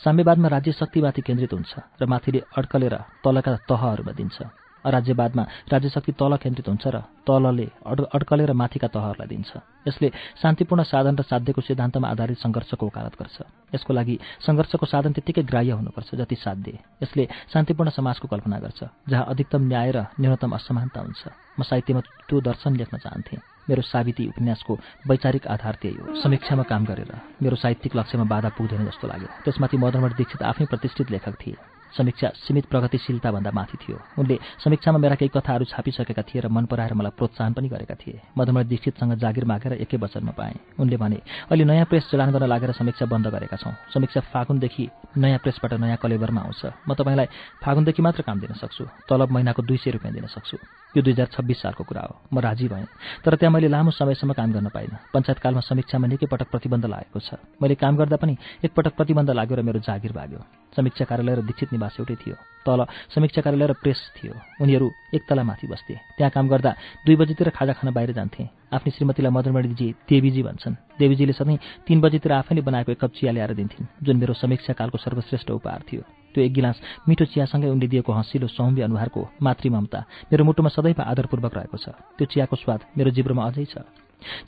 साम्यवादमा 0.03 0.47
राज्य 0.47 0.71
शक्तिमाथि 0.71 1.21
केन्द्रित 1.21 1.53
हुन्छ 1.53 1.73
र 2.01 2.05
माथिले 2.05 2.39
अड्कलेर 2.57 2.95
तलका 3.23 3.55
तहहरूमा 3.69 4.11
दिन्छ। 4.11 4.68
राज्यवादमा 4.85 5.43
राज्यशक्ति 5.71 6.11
तल 6.11 6.35
केन्द्रित 6.37 6.67
हुन्छ 6.69 6.87
र 6.87 6.97
तलले 7.27 7.67
अड 7.85 7.99
अड्कलेर 8.15 8.53
माथिका 8.53 8.87
तहहरूलाई 8.87 9.27
दिन्छ। 9.27 9.51
यसले 9.87 10.11
शान्तिपूर्ण 10.41 10.83
साधन 10.83 11.15
र 11.15 11.23
साध्यको 11.23 11.61
सिद्धान्तमा 11.61 12.07
आधारित 12.07 12.37
सङ्घर्षको 12.39 12.85
वकालत 12.85 13.13
गर्छ। 13.19 13.37
यसको 13.75 13.93
लागि 13.93 14.15
सङ्घर्षको 14.45 14.85
साधन 14.85 15.11
त्यत्तिकै 15.13 15.43
ग्राह्य 15.43 15.71
हुनुपर्छ 15.71 16.15
जति 16.15 16.35
साध्य। 16.35 16.71
यसले 17.03 17.23
शान्तिपूर्ण 17.53 17.89
समाजको 17.89 18.27
कल्पना 18.27 18.57
गर्छ 18.59 18.79
जहाँ 19.09 19.25
अधिकतम 19.25 19.61
न्याय 19.67 19.91
र 19.91 19.99
न्यूनतम 20.19 20.51
असमानता 20.55 20.99
हुन्छ। 21.01 21.21
म 21.59 21.63
साहित्यमा 21.63 22.01
त्यो 22.27 22.39
दर्शन 22.41 22.75
लेख्न 22.75 22.97
चाहन्थेँ। 22.97 23.39
मेरो 23.69 23.81
साबिती 23.85 24.27
उपन्यासको 24.27 24.73
वैचारिक 25.07 25.47
आधार 25.47 25.75
त्यही 25.81 25.97
हो। 26.01 26.15
समीक्षामा 26.17 26.63
काम 26.63 26.83
गरेर 26.89 27.11
मेरो 27.37 27.55
साहित्यिक 27.55 27.95
लक्ष्यमा 27.95 28.25
बाधा 28.25 28.49
पुग्दैन 28.57 28.85
जस्तो 28.89 29.05
लाग्यो। 29.07 29.29
त्यसमाथि 29.45 29.77
मदनमठ 29.77 30.13
दीक्षित 30.17 30.41
आफै 30.41 30.65
प्रतिष्ठित 30.65 31.11
लेखक 31.11 31.35
थिए। 31.37 31.68
समीक्षा 31.97 32.27
सीमित 32.35 32.65
प्रगतिशीलताभन्दा 32.65 33.51
माथि 33.51 33.77
थियो। 33.77 33.97
उनले 34.17 34.39
समीक्षामा 34.63 34.97
मेरा 34.97 35.15
केही 35.15 35.31
कथाहरू 35.33 35.65
छापिसकेका 35.65 36.21
थिए 36.21 36.41
र 36.41 36.47
मन 36.47 36.65
पराएर 36.65 36.93
मलाई 36.93 37.11
प्रोत्साहन 37.17 37.53
पनि 37.53 37.67
गरेका 37.69 37.95
थिए। 37.95 38.21
मधुमय 38.37 38.63
दीक्षितसँग 38.63 39.13
जागिर 39.17 39.45
मागेर 39.45 39.73
एकै 39.73 39.97
वचनमा 39.97 40.31
पाएँ। 40.31 40.55
उनले 40.79 40.97
भने 40.97 41.19
अहिले 41.49 41.65
नयाँ 41.65 41.85
प्रेस 41.85 42.09
चलान 42.11 42.31
गर्न 42.31 42.45
लागेर 42.45 42.71
समीक्षा 42.71 43.05
बन्द 43.05 43.27
गरेका 43.27 43.57
छौँ। 43.57 43.73
समीक्षा 43.93 44.21
फागुनदेखि 44.29 44.89
नयाँ 45.17 45.39
प्रेसबाट 45.39 45.73
नयाँ 45.73 45.97
कलेबरमा 45.97 46.41
आउँछ। 46.41 46.61
म 46.87 46.93
तपाईँलाई 46.93 47.27
फागुनदेखि 47.61 48.01
मात्र 48.01 48.21
काम 48.21 48.39
दिन 48.39 48.53
सक्छु। 48.53 48.85
तलब 49.09 49.31
महिनाको 49.31 49.61
दुई 49.61 49.77
सय 49.77 49.91
रुपियाँ 49.91 50.13
दिन 50.13 50.27
सक्छु। 50.27 50.57
यो 50.95 51.01
दुई 51.01 51.13
हजार 51.13 51.27
छब्बिस 51.29 51.61
सालको 51.61 51.83
कुरा 51.85 52.01
हो। 52.01 52.15
म 52.33 52.39
राजी 52.41 52.67
भएँ 52.67 52.85
तर 53.21 53.35
त्यहाँ 53.37 53.53
मैले 53.53 53.67
लामो 53.69 53.91
समयसम्म 53.93 54.33
काम 54.33 54.49
गर्न 54.51 54.67
पाइनँ। 54.73 55.13
पञ्चायतकालमा 55.13 55.61
समीक्षामा 55.61 56.07
निकै 56.07 56.25
पटक 56.25 56.49
प्रतिबन्ध 56.49 56.85
लागेको 56.85 57.19
छ। 57.19 57.37
मैले 57.61 57.75
काम 57.77 57.93
गर्दा 57.95 58.17
पनि 58.17 58.33
एकपटक 58.65 58.93
प्रतिबन्ध 58.97 59.29
लाग्यो 59.29 59.55
र 59.57 59.61
मेरो 59.61 59.79
जागिर 59.85 60.11
भाग्यो। 60.17 60.41
समीक्षा 60.73 61.05
कार्यालय 61.05 61.35
र 61.35 61.41
दीक्षित 61.45 61.69
निवास 61.73 61.95
एउटै 62.01 62.15
थियो। 62.17 62.35
तल 62.65 62.79
समीक्षा 63.13 63.41
कार्यालय 63.41 63.67
र 63.69 63.73
प्रेस 63.77 63.99
थियो। 64.17 64.33
उनीहरू 64.61 64.87
एक 65.13 65.23
तला 65.29 65.43
माथि 65.45 65.67
बस्थे। 65.69 65.93
त्यहाँ 66.17 66.31
काम 66.33 66.45
गर्दा 66.49 66.71
दुई 67.05 67.15
बजीतिर 67.15 67.49
खाजा 67.53 67.73
खान 67.77 67.93
बाहिर 67.93 68.11
जान्थे। 68.17 68.49
आफ्नी 68.73 68.89
श्रीमतीलाई 68.89 69.31
मदनमणिजी 69.31 69.87
देवीजी 70.09 70.41
भन्छन्। 70.41 70.73
देवीजीले 70.97 71.33
सधैँ 71.33 71.85
तीन 71.85 72.01
बजीतिर 72.01 72.31
आफैले 72.33 72.61
बनाएको 72.61 72.91
एक 72.91 72.99
कप 72.99 73.11
चिया 73.13 73.31
ल्याएर 73.31 73.53
दिन्थिन् 73.53 74.05
जुन 74.05 74.17
मेरो 74.17 74.33
समीक्षा 74.33 74.73
कालको 74.73 74.97
सर्वश्रेष्ठ 74.97 75.49
उपहार 75.53 75.81
थियो। 75.85 76.01
त्यो 76.33 76.43
एक 76.43 76.53
गिलास 76.53 76.77
मिठो 77.07 77.25
चियासँगै 77.25 77.69
उनले 77.69 77.87
दिएको 77.87 78.11
हँसिलो 78.13 78.47
सौम्य 78.47 78.81
अनुहारको 78.85 79.21
मातृ 79.41 79.69
ममता 79.69 79.99
मेरो 80.31 80.43
मुटुमा 80.45 80.69
सदैव 80.69 81.01
आदरपूर्वक 81.01 81.53
रहेको 81.57 81.77
छ। 81.77 81.89
त्यो 82.17 82.25
चियाको 82.25 82.55
स्वाद 82.55 82.79
मेरो 82.97 83.09
जिब्रोमा 83.11 83.43
अझै 83.47 83.65
छ। 83.65 83.85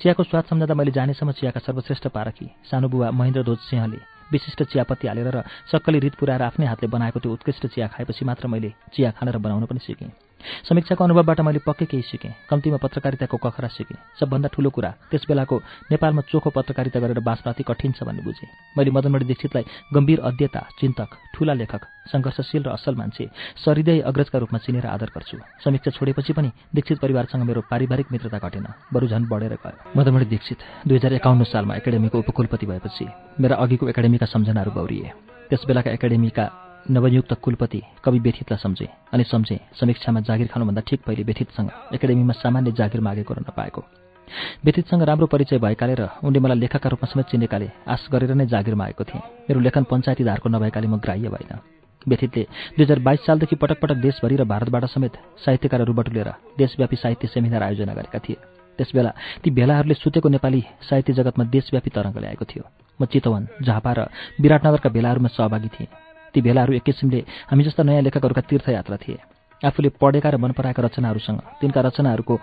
चियाको 0.02 0.24
स्वाद 0.24 0.44
सम्झँदा 0.52 0.74
मैले 0.76 0.92
जानेसम्म 0.92 1.32
चियाका 1.32 1.60
सर्वश्रेष्ठ 1.60 2.08
पारखी 2.12 2.48
सानो 2.68 2.88
बुवा 2.92 3.12
महेन्द्र 3.12 3.44
ध्वज 3.44 3.60
सिंहले 3.72 4.00
विशिष्ट 4.32 4.64
चियापत्ती 4.64 5.08
हालेर 5.08 5.28
र 5.28 5.44
सक्कली 5.72 6.00
रित 6.00 6.16
पुऱ्याएर 6.16 6.42
आफ्नै 6.42 6.68
हातले 6.68 6.88
बनाएको 6.88 7.20
त्यो 7.20 7.32
उत्कृष्ट 7.32 7.68
चिया 7.68 7.88
खाएपछि 7.88 8.26
मात्र 8.26 8.48
मैले 8.48 8.70
चिया 8.94 9.12
खान 9.12 9.30
र 9.30 9.38
बनाउन 9.40 9.66
पनि 9.66 9.80
सिकेँ। 9.80 10.31
समीक्षाको 10.70 11.04
अनुभवबाट 11.04 11.40
मैले 11.42 11.60
पक्कै 11.66 11.86
केही 11.86 12.04
सिकेँ। 12.04 12.34
कम्तीमा 12.50 12.78
पत्रकारिताको 12.78 13.38
कखरा 13.38 13.68
सिकेँ। 13.68 13.98
सबभन्दा 14.20 14.50
ठूलो 14.54 14.70
कुरा 14.70 14.90
त्यस 15.12 15.26
बेलाको 15.28 15.56
नेपालमा 15.92 16.22
चोखो 16.30 16.50
पत्रकारिता 16.50 17.00
गरेर 17.00 17.20
बाँच्न 17.20 17.50
अति 17.52 17.64
कठिन 17.64 17.92
छ 17.92 18.04
भन्ने 18.04 18.22
बुझेँ। 18.22 18.50
मैले 18.78 18.92
मदनमणि 18.92 19.26
दीक्षितलाई 19.26 19.66
गम्भीर 19.94 20.20
अध्यता 20.20 20.62
चिन्तक 20.80 21.10
ठूला 21.34 21.54
लेखक 21.54 21.84
सङ्घर्षशील 22.12 22.64
र 22.66 22.70
असल 22.74 22.96
मान्छे 22.96 23.26
सरिदय 23.62 24.00
अग्रजका 24.10 24.38
रूपमा 24.40 24.60
चिनेर 24.66 24.86
आदर 24.86 25.10
गर्छु। 25.16 25.38
समीक्षा 25.64 25.92
छोडेपछि 25.92 26.34
पनि 26.34 26.50
दीक्षित 26.76 26.98
परिवारसँग 27.00 27.44
मेरो 27.46 27.62
पारिवारिक 27.70 28.08
मित्रता 28.12 28.40
घटेन। 28.42 28.68
बरु 28.94 29.08
झन् 29.08 29.30
बढेर 29.30 29.54
गयो। 29.62 29.78
मदनमणि 29.96 30.26
दीक्षित 30.26 30.60
दुई 30.88 30.98
हजार 30.98 31.14
एकाउन्न 31.14 31.44
सालमा 31.44 31.76
एकाडेमीको 31.76 32.18
उपकुलपति 32.20 32.66
भएपछि 32.66 33.06
मेरा 33.40 33.56
अघिको 33.56 33.90
एकाडेमीका 33.90 34.26
सम्झनाहरू 34.26 34.72
गौरिए। 34.72 35.12
त्यस 35.50 35.66
बेलाका 35.68 35.92
एकाडेमीका 35.92 36.46
नवनियुक्त 36.90 37.34
कुलपति 37.34 37.82
कवि 38.04 38.20
व्यथितलाई 38.20 38.58
सम्झे 38.58 38.88
अनि 39.14 39.24
सम्झे 39.24 39.60
समीक्षामा 39.80 40.20
जागिर 40.20 40.48
खानुभन्दा 40.48 40.82
ठिक 40.82 41.02
पहिले 41.06 41.24
व्यथितसँग 41.24 41.70
एकाडेमीमा 41.94 42.34
सामान्य 42.34 42.72
जागिर 42.72 43.02
मागेको 43.02 43.34
र 43.34 43.40
नपाएको। 43.40 43.82
व्यथितसँग 44.66 45.04
राम्रो 45.04 45.28
परिचय 45.28 45.58
भएकाले 45.60 45.94
र 45.94 46.10
उनले 46.24 46.40
मलाई 46.40 46.58
लेखकका 46.58 46.90
रूपमा 46.90 47.12
समेत 47.12 47.26
चिनेकाले 47.30 47.68
आश 47.86 48.08
गरेर 48.12 48.34
नै 48.34 48.46
जागिर 48.48 48.76
मागेको 48.76 49.04
थिएँ। 49.04 49.22
मेरो 49.46 49.60
लेखन 49.60 49.84
पञ्चायती 49.84 50.24
धारको 50.24 50.50
नभएकाले 50.50 50.88
म 50.88 50.98
ग्राह्य 50.98 51.30
भएन। 51.30 51.54
व्यथितले 52.02 52.44
दुई 52.76 52.84
हजार 52.84 53.00
बाइस 53.00 53.26
सालदेखि 53.26 53.56
पटक 53.56 53.78
पटक 53.78 53.98
देशभरि 54.02 54.36
र 54.36 54.44
भारतबाट 54.44 54.86
समेत 54.90 55.14
साहित्यकारहरू 55.46 55.94
बटुलेर 55.94 56.30
देशव्यापी 56.58 56.96
साहित्य 56.96 57.28
सेमिनार 57.28 57.64
आयोजना 57.64 57.94
गरेका 57.94 58.20
थिए। 58.20 58.38
त्यसबेला 58.80 59.12
ती 59.44 59.50
भेलाहरूले 59.52 59.94
सुतेको 59.94 60.30
नेपाली 60.30 60.62
साहित्य 60.82 61.14
जगतमा 61.14 61.44
देशव्यापी 61.46 61.90
तरङ्ग 61.94 62.18
ल्याएको 62.18 62.46
थियो। 62.46 62.64
म 63.00 63.06
चितवन 63.06 63.48
झापा 63.62 63.92
र 63.94 64.00
विराटनगरका 64.42 64.90
भेलाहरूमा 64.90 65.30
सहभागी 65.30 65.70
थिएँ। 65.70 66.11
ती 66.34 66.42
भेलाहरू 66.42 66.74
एक 66.74 66.84
किसिमले 66.84 67.20
हामी 67.50 67.64
जस्ता 67.64 67.84
नयाँ 67.84 68.02
लेखकहरूका 68.02 68.42
तीर्थयात्रा 68.42 68.98
थिए। 68.98 69.20
आफूले 69.62 69.90
पढेका 70.02 70.30
र 70.30 70.38
मन 70.38 70.52
पराएका 70.52 70.82
रचनाहरूसँग 70.84 71.40
तिनका 71.62 71.82
रचनाहरूको 71.82 72.36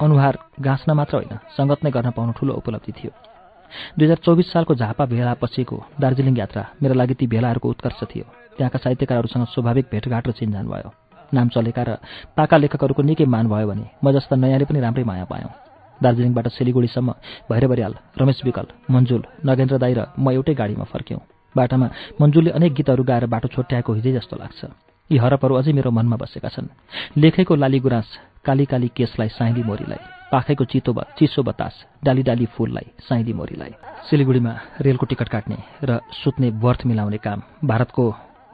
अनुहार 0.00 0.34
गाँच्न 0.60 0.92
मात्र 0.92 1.14
होइन 1.16 1.34
सङ्गत 1.56 1.84
नै 1.84 1.90
गर्न 1.90 2.10
पाउनु 2.10 2.32
ठूलो 2.36 2.52
उपलब्धि 2.60 2.92
थियो। 2.92 3.12
दुई 3.98 4.06
हजार 4.06 4.18
चौबिस 4.24 4.52
सालको 4.52 4.74
झापा 4.74 5.04
भेला 5.06 5.34
पछिको 5.40 5.76
दार्जिलिङ 6.00 6.36
यात्रा 6.36 6.62
मेरो 6.82 6.94
लागि 6.94 7.14
ती 7.14 7.26
भेलाहरूको 7.26 7.68
उत्कर्ष 7.68 8.00
थियो। 8.12 8.24
त्यहाँका 8.56 8.78
साहित्यकारहरूसँग 8.78 9.46
स्वाभाविक 9.46 9.86
भेटघाट 9.92 10.28
र 10.28 10.32
चिन्जान 10.32 10.66
भयो। 10.68 10.90
नाम 11.32 11.48
चलेका 11.48 11.82
र 11.82 11.96
पाका 12.36 12.56
लेखकहरूको 12.56 13.02
निकै 13.02 13.24
मान 13.24 13.48
भयो 13.48 13.66
भने 13.66 13.86
म 14.04 14.12
जस्ता 14.12 14.36
नयाँले 14.36 14.64
पनि 14.64 14.80
राम्रै 14.80 15.04
माया 15.04 15.24
पायौँ। 15.24 15.52
दार्जिलिङबाट 16.00 16.46
सिलिगुडीसम्म 16.48 17.10
भैर 17.50 17.66
बरियाल 17.66 17.94
रमेश 18.20 18.44
विकल 18.44 18.66
मन्जुल 18.90 19.22
नगेन्द्र 19.46 19.76
दाई 19.78 19.94
र 19.94 20.00
म 20.18 20.30
एउटै 20.30 20.54
गाडीमा 20.54 20.84
फर्क्यौँ। 20.84 21.35
बाटामा 21.56 21.88
मन्जुलले 22.20 22.50
अनेक 22.58 22.72
गीतहरू 22.74 23.02
गाएर 23.04 23.26
बाटो 23.26 23.48
छोट्याएको 23.48 23.92
हिजै 23.98 24.12
जस्तो 24.18 24.36
लाग्छ। 24.36 24.60
यी 25.10 25.16
हरपहरू 25.18 25.54
अझै 25.54 25.72
मेरो 25.72 25.90
मनमा 25.90 26.16
बसेका 26.16 26.48
छन्। 26.48 26.68
लेखेको 27.16 27.54
लाली 27.54 27.78
गुराँस 27.80 28.08
काली 28.44 28.64
काली 28.64 28.88
केसलाई 28.96 29.28
साइली 29.38 29.62
मोरीलाई 29.62 30.02
पाखैको 30.32 30.64
चितो 30.66 30.92
चिसो 31.18 31.42
बतास 31.42 31.74
डाली 32.04 32.22
डाली 32.22 32.46
फुललाई 32.54 32.86
साइली 33.08 33.32
मोरीलाई। 33.32 33.72
सिलिगुडीमा 34.10 34.52
रेलको 34.82 35.06
टिकट 35.06 35.28
काट्ने 35.28 35.56
र 35.84 36.00
सुत्ने 36.12 36.50
बर्थ 36.62 36.80
मिलाउने 36.86 37.18
काम 37.18 37.42
भारतको 37.64 38.04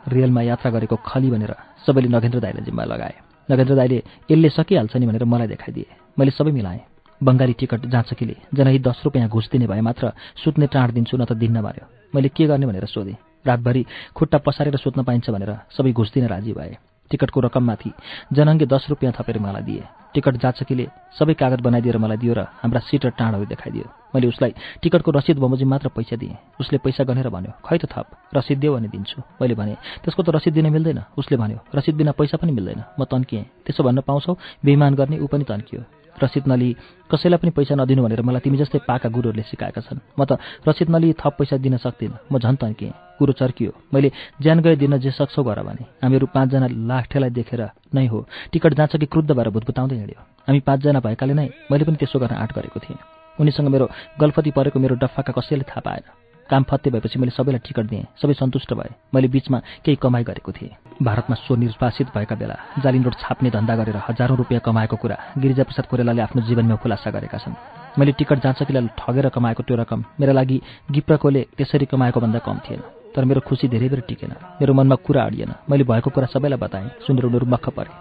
रेलमा 0.06 0.42
यात्रा 0.42 0.70
गरेको 0.70 0.96
खली 1.00 1.30
भनेर 1.30 1.52
सबैले 1.86 2.08
नगेन्द्र 2.08 2.40
दाईलाई 2.44 2.64
जिम्मा 2.64 2.84
लगाए। 2.84 3.14
नगेन्द्र 3.48 3.74
दाईले 3.74 3.98
यसले 4.30 4.48
सकिहाल्छ 4.48 4.96
नि 4.96 5.06
भनेर 5.06 5.24
मलाई 5.24 5.48
देखाइदिए। 5.48 5.88
मैले 6.18 6.30
सबै 6.30 6.52
मिलाएँ। 6.52 6.80
बङ्गाली 7.20 7.54
टिकट 7.54 7.86
जाँचकीले 7.86 8.36
जनही 8.54 8.78
दस 8.78 9.02
रुपियाँ 9.04 9.28
घुस 9.28 9.48
दिने 9.52 9.66
भए 9.66 9.80
मात्र 9.80 10.12
सुत्ने 10.42 10.66
टाँड 10.66 10.90
दिन्छु 10.92 11.16
न 11.16 11.24
त 11.24 11.32
दिन्न 11.32 11.60
मार्यो 11.62 12.01
मैले 12.14 12.28
के 12.28 12.46
गर्ने 12.46 12.66
भनेर 12.66 12.86
सोधेँ। 12.86 13.16
रातभरि 13.46 13.84
खुट्टा 14.14 14.38
पसारेर 14.38 14.76
सुत्न 14.76 15.02
पाइन्छ 15.02 15.30
भनेर 15.30 15.52
सबै 15.76 15.92
घुस 15.92 16.12
दिन 16.12 16.26
राजी 16.28 16.52
भए। 16.52 16.76
टिकटको 17.10 17.40
रकममाथि 17.40 17.90
जनङ्गे 18.32 18.66
दस 18.66 18.86
रुपियाँ 18.90 19.12
थपेर 19.12 19.38
मलाई 19.38 19.62
दिए। 19.62 19.82
टिकट 20.14 20.36
जाचकीले 20.36 20.86
सबै 21.18 21.34
कागज 21.34 21.60
बनाइदिएर 21.60 21.98
मलाई 21.98 22.16
दियो 22.16 22.34
र 22.34 22.40
हाम्रा 22.62 22.80
सिट 22.88 23.04
र 23.06 23.10
टाँडहरू 23.12 23.44
देखाइदियो। 23.52 23.86
मैले 24.14 24.26
उसलाई 24.28 24.52
टिकटको 24.80 25.10
रसिद 25.10 25.36
बमोजिम 25.38 25.68
मात्र 25.68 25.88
पैसा 25.88 26.16
दिएँ। 26.16 26.36
उसले 26.60 26.78
पैसा 26.84 27.04
गनेर 27.04 27.28
भन्यो 27.28 27.52
खै 27.64 27.78
त 27.78 27.84
थप 27.92 28.06
रसिद 28.36 28.58
दियो 28.60 28.72
भने 28.76 28.88
दिन्छु। 28.88 29.18
मैले 29.40 29.54
भने 29.54 29.74
त्यसको 30.04 30.22
त 30.22 30.28
रसिद 30.36 30.52
दिन 30.54 30.72
मिल्दैन। 30.72 31.00
उसले 31.16 31.36
भन्यो 31.36 31.58
रसिद 31.74 31.94
बिना 31.96 32.12
पैसा 32.12 32.36
पनि 32.36 32.52
मिल्दैन। 32.52 32.80
म 32.96 33.04
तन्किएँ। 33.04 33.44
त्यसो 33.66 33.82
भन्न 33.84 34.00
पाउँछौ 34.04 34.32
बेइमान 34.64 34.94
गर्ने 34.94 35.16
ऊ 35.18 35.26
पनि 35.26 35.44
तन्कियो। 35.44 36.01
रसिद 36.18 36.44
नलिई 36.48 36.76
कसैलाई 37.10 37.38
पनि 37.38 37.50
पैसा 37.50 37.74
नदिनु 37.74 38.02
भनेर 38.02 38.22
मलाई 38.22 38.40
तिमी 38.40 38.56
जस्तै 38.58 38.78
पाका 38.88 39.08
गुरुहरूले 39.08 39.42
सिकाएका 39.42 39.80
छन्। 39.80 40.00
म 40.18 40.24
त 40.24 40.38
रसिद 40.68 40.88
नलिई 40.90 41.12
थप 41.14 41.32
पैसा 41.38 41.56
दिन 41.56 41.76
सक्दिनँ। 41.76 42.18
म 42.32 42.38
झन् 42.38 42.56
तन्किएँ 42.56 42.92
कुरो 43.18 43.32
चर्कियो। 43.32 43.72
मैले 43.94 44.12
ज्यान 44.42 44.60
गए 44.60 44.76
दिन 44.76 44.98
जे 44.98 45.10
सक्छौ 45.10 45.42
गर 45.42 45.62
भने। 45.62 45.84
हामीहरू 46.02 46.26
पाँचजना 46.34 46.66
लाठेलाई 46.68 47.30
देखेर 47.30 47.62
नै 47.94 48.06
हो। 48.06 48.26
टिकट 48.52 48.74
जान्छ 48.74 48.96
कि 48.96 49.06
क्रुद्ध 49.06 49.30
भएर 49.30 49.48
भुतभुताउँदै 49.50 49.96
हिँड्यो। 49.96 50.20
हामी 50.48 50.60
पाँचजना 50.60 51.00
भएकाले 51.00 51.34
नै 51.34 51.48
मैले 51.70 51.84
पनि 51.84 51.96
त्यसो 51.96 52.18
गर्न 52.18 52.34
आँट 52.34 52.52
गरेको 52.52 52.80
थिएँ। 52.80 52.98
उनीसँग 53.40 53.68
मेरो 53.68 53.86
गल्फती 54.20 54.50
परेको 54.50 54.78
मेरो 54.80 54.94
डफाका 54.96 55.32
कसैले 55.32 55.64
थाहा 55.64 55.80
पाएन। 55.80 56.21
काम 56.52 56.62
फत्ते 56.68 56.90
भएपछि 56.90 57.18
मैले 57.18 57.32
सबैलाई 57.32 57.64
टिकट 57.64 57.86
दिएँ। 57.88 58.04
सबै 58.20 58.34
सन्तुष्ट 58.36 58.72
भए। 58.74 58.90
मैले 59.14 59.28
बिचमा 59.28 59.58
केही 59.84 59.96
कमाइ 59.96 60.22
गरेको 60.22 60.52
थिएँ। 60.52 60.76
भारतमा 61.00 61.36
स्वनिर्वासित 61.40 62.08
भएका 62.12 62.36
बेला 62.36 62.56
जाली 62.84 62.98
नोट 62.98 63.14
छाप्ने 63.18 63.50
धन्दा 63.50 63.74
गरेर 63.76 63.96
हजारौँ 64.08 64.36
रुपियाँ 64.36 64.60
कमाएको 64.60 64.96
कुरा 64.96 65.16
गिरिजाप्रसाद 65.38 65.86
कोरेलाले 65.88 66.22
आफ्नो 66.22 66.40
जीवनमा 66.44 66.76
खुलासा 66.76 67.10
गरेका 67.10 67.38
छन्। 67.38 67.56
मैले 67.98 68.12
टिकट 68.12 68.38
जाँचकीलाई 68.44 68.88
ठगेर 69.00 69.28
कमाएको 69.32 69.62
त्यो 69.62 69.76
रकम 69.76 70.04
मेरा 70.20 70.32
लागि 70.32 70.60
गिप्रकोले 70.92 71.42
त्यसरी 71.56 71.86
कमाएको 71.88 72.20
भन्दा 72.20 72.38
कम 72.44 72.58
थिएन। 72.64 72.80
तर 73.12 73.24
मेरो 73.24 73.40
खुसी 73.44 73.68
धेरै 73.68 73.88
बेर 73.88 74.00
टिकेन। 74.08 74.32
मेरो 74.60 74.72
मनमा 74.72 74.96
कुरा 75.04 75.22
अडिएन। 75.24 75.52
मैले 75.68 75.84
भएको 75.84 76.10
कुरा 76.10 76.26
सबैलाई 76.32 76.58
बताएँ। 76.58 76.88
सुनेर 77.04 77.24
उनीहरू 77.24 77.46
मक्ख 77.46 77.68
परे। 77.76 77.92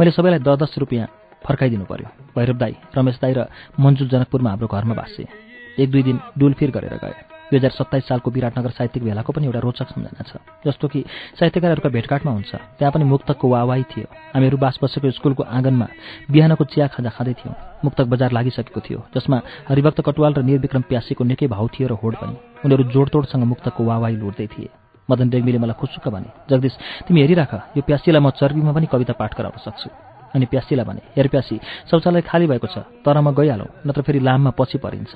मैले 0.00 0.10
सबैलाई 0.10 0.40
दस 0.40 0.56
दस 0.56 0.74
रुपियाँ 0.78 1.06
फर्काइदिनु 1.44 1.84
पर्यो। 1.84 2.08
भैरव 2.36 2.56
दाई 2.56 2.74
रमेश 2.96 3.16
दाई 3.20 3.32
र 3.36 3.46
मन्जु 3.80 4.04
जनकपुरमा 4.08 4.50
हाम्रो 4.50 4.68
घरमा 4.68 4.94
बाँसे। 4.94 5.24
एक 5.76 5.90
दुई 5.90 6.02
दिन 6.02 6.20
डुलफिर 6.38 6.70
गरेर 6.72 6.96
गए। 7.04 7.35
दुई 7.46 7.58
हजार 7.58 7.70
सत्ताइस 7.70 8.04
सालको 8.08 8.30
विराटनगर 8.30 8.70
साहित्यिक 8.74 9.04
भेलाको 9.04 9.32
पनि 9.32 9.46
एउटा 9.46 9.60
रोचक 9.62 9.88
सम्झना 9.94 10.22
छ। 10.26 10.42
जस्तो 10.66 10.88
कि 10.88 11.00
साहित्यकारहरूका 11.38 11.88
भेटघाटमा 11.88 12.32
हुन्छ 12.32 12.52
त्यहाँ 12.78 12.92
पनि 12.92 13.04
मुक्तकको 13.06 13.46
वावाई 13.48 13.82
थियो। 13.86 14.06
हामीहरू 14.34 14.56
बास 14.58 14.78
बसेको 14.82 15.10
स्कुलको 15.10 15.42
आँगनमा 15.46 15.86
बिहानको 16.30 16.64
चिया 16.66 16.86
खाँदा 16.90 17.10
खाँदै 17.14 17.34
थियौँ। 17.38 17.54
मुक्तक 17.84 18.06
बजार 18.10 18.30
लागिसकेको 18.32 18.80
थियो 18.82 18.98
जसमा 19.14 19.36
हरिभक्त 19.68 20.00
कटुवाल 20.02 20.32
र 20.34 20.42
निर्विक्रम 20.42 20.82
प्यासीको 20.90 21.22
निकै 21.22 21.46
भाउ 21.46 21.66
थियो 21.70 21.86
र 21.86 21.94
होड 22.02 22.14
पनि। 22.18 22.34
उनीहरू 22.66 22.82
जोडतोडसँग 22.90 23.44
मुक्तकको 23.46 23.82
वावाई 23.84 24.16
लुट्दै 24.18 24.46
थिए। 24.50 24.68
मदन 25.06 25.30
रेग्मीले 25.30 25.58
मलाई 25.62 25.78
खुसुक्क 25.78 26.08
भने 26.10 26.50
जगदीश 26.50 26.74
तिमी 27.06 27.20
हेरिराख 27.22 27.78
यो 27.78 27.82
प्यासीलाई 27.86 28.18
म 28.18 28.34
चर्बीमा 28.34 28.72
पनि 28.74 28.86
कविता 28.90 29.14
पाठ 29.14 29.38
गराउन 29.38 29.62
सक्छु। 29.62 29.88
अनि 30.34 30.46
प्यासीलाई 30.50 30.84
भने 30.84 31.00
हेर 31.14 31.28
प्यासी 31.30 31.56
शौचालय 31.86 32.26
खाली 32.26 32.46
भएको 32.50 32.66
छ 32.66 32.82
तर 33.06 33.16
म 33.22 33.30
गइहालौँ 33.30 33.86
नत्र 33.86 34.02
फेरि 34.02 34.18
लाममा 34.18 34.50
पछि 34.58 34.82
परिन्छ। 34.82 35.14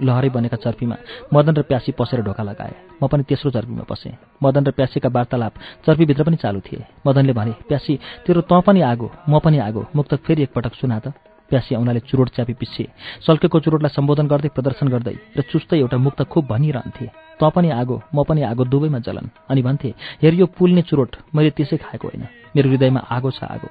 लहरै 0.00 0.28
बनेका 0.30 0.56
चर्पीमा 0.56 0.96
मदन 1.34 1.54
र 1.54 1.62
प्यासी 1.62 1.92
पसेर 1.92 2.22
ढोका 2.22 2.42
लगाए। 2.42 2.74
म 3.02 3.06
पनि 3.06 3.22
तेस्रो 3.24 3.50
चर्पीमा 3.50 3.84
पसेँ। 3.84 4.14
मदन 4.42 4.64
र 4.64 4.70
प्यासीका 4.70 5.08
वार्तालाप 5.08 5.52
चर्पीभित्र 5.86 6.22
पनि 6.24 6.36
चालु 6.36 6.60
थिए। 6.60 6.84
मदनले 7.06 7.32
भने 7.32 7.52
प्यासी 7.68 7.98
तेरो 8.26 8.40
तँ 8.46 8.60
पनि 8.62 8.80
आगो 8.82 9.10
म 9.28 9.38
पनि 9.38 9.58
आगो 9.58 9.82
मुक्तक 9.94 10.20
फेरि 10.22 10.42
एकपटक 10.42 10.74
सुना 10.74 10.98
त। 10.98 11.12
प्यासी 11.50 11.74
औनाले 11.74 12.00
चुरोट 12.04 12.28
च्यापी 12.28 12.54
पिच्छे 12.60 12.84
सल्केको 13.24 13.60
चुरोटलाई 13.60 13.92
सम्बोधन 13.96 14.26
गर्दै 14.28 14.48
प्रदर्शन 14.52 14.88
गर्दै 14.88 15.16
र 15.32 15.40
चुस्तै 15.48 15.80
एउटा 15.80 15.96
मुक्त 15.96 16.20
खुब 16.28 16.44
भनिरहन्थे 16.44 17.06
तँ 17.40 17.50
पनि 17.50 17.68
आगो 17.72 17.96
म 18.14 18.22
पनि 18.28 18.42
आगो 18.44 18.64
दुवैमा 18.68 18.98
जलन। 19.00 19.26
अनि 19.48 19.62
भन्थे 19.62 19.88
हेर 20.22 20.34
यो 20.34 20.46
पुल्ने 20.52 20.82
चुरोट 20.84 21.16
मैले 21.32 21.50
त्यसै 21.56 21.76
खाएको 21.80 22.08
होइन। 22.08 22.24
मेरो 22.52 22.68
हृदयमा 22.68 23.00
आगो 23.00 23.30
छ 23.32 23.48
आगो। 23.48 23.68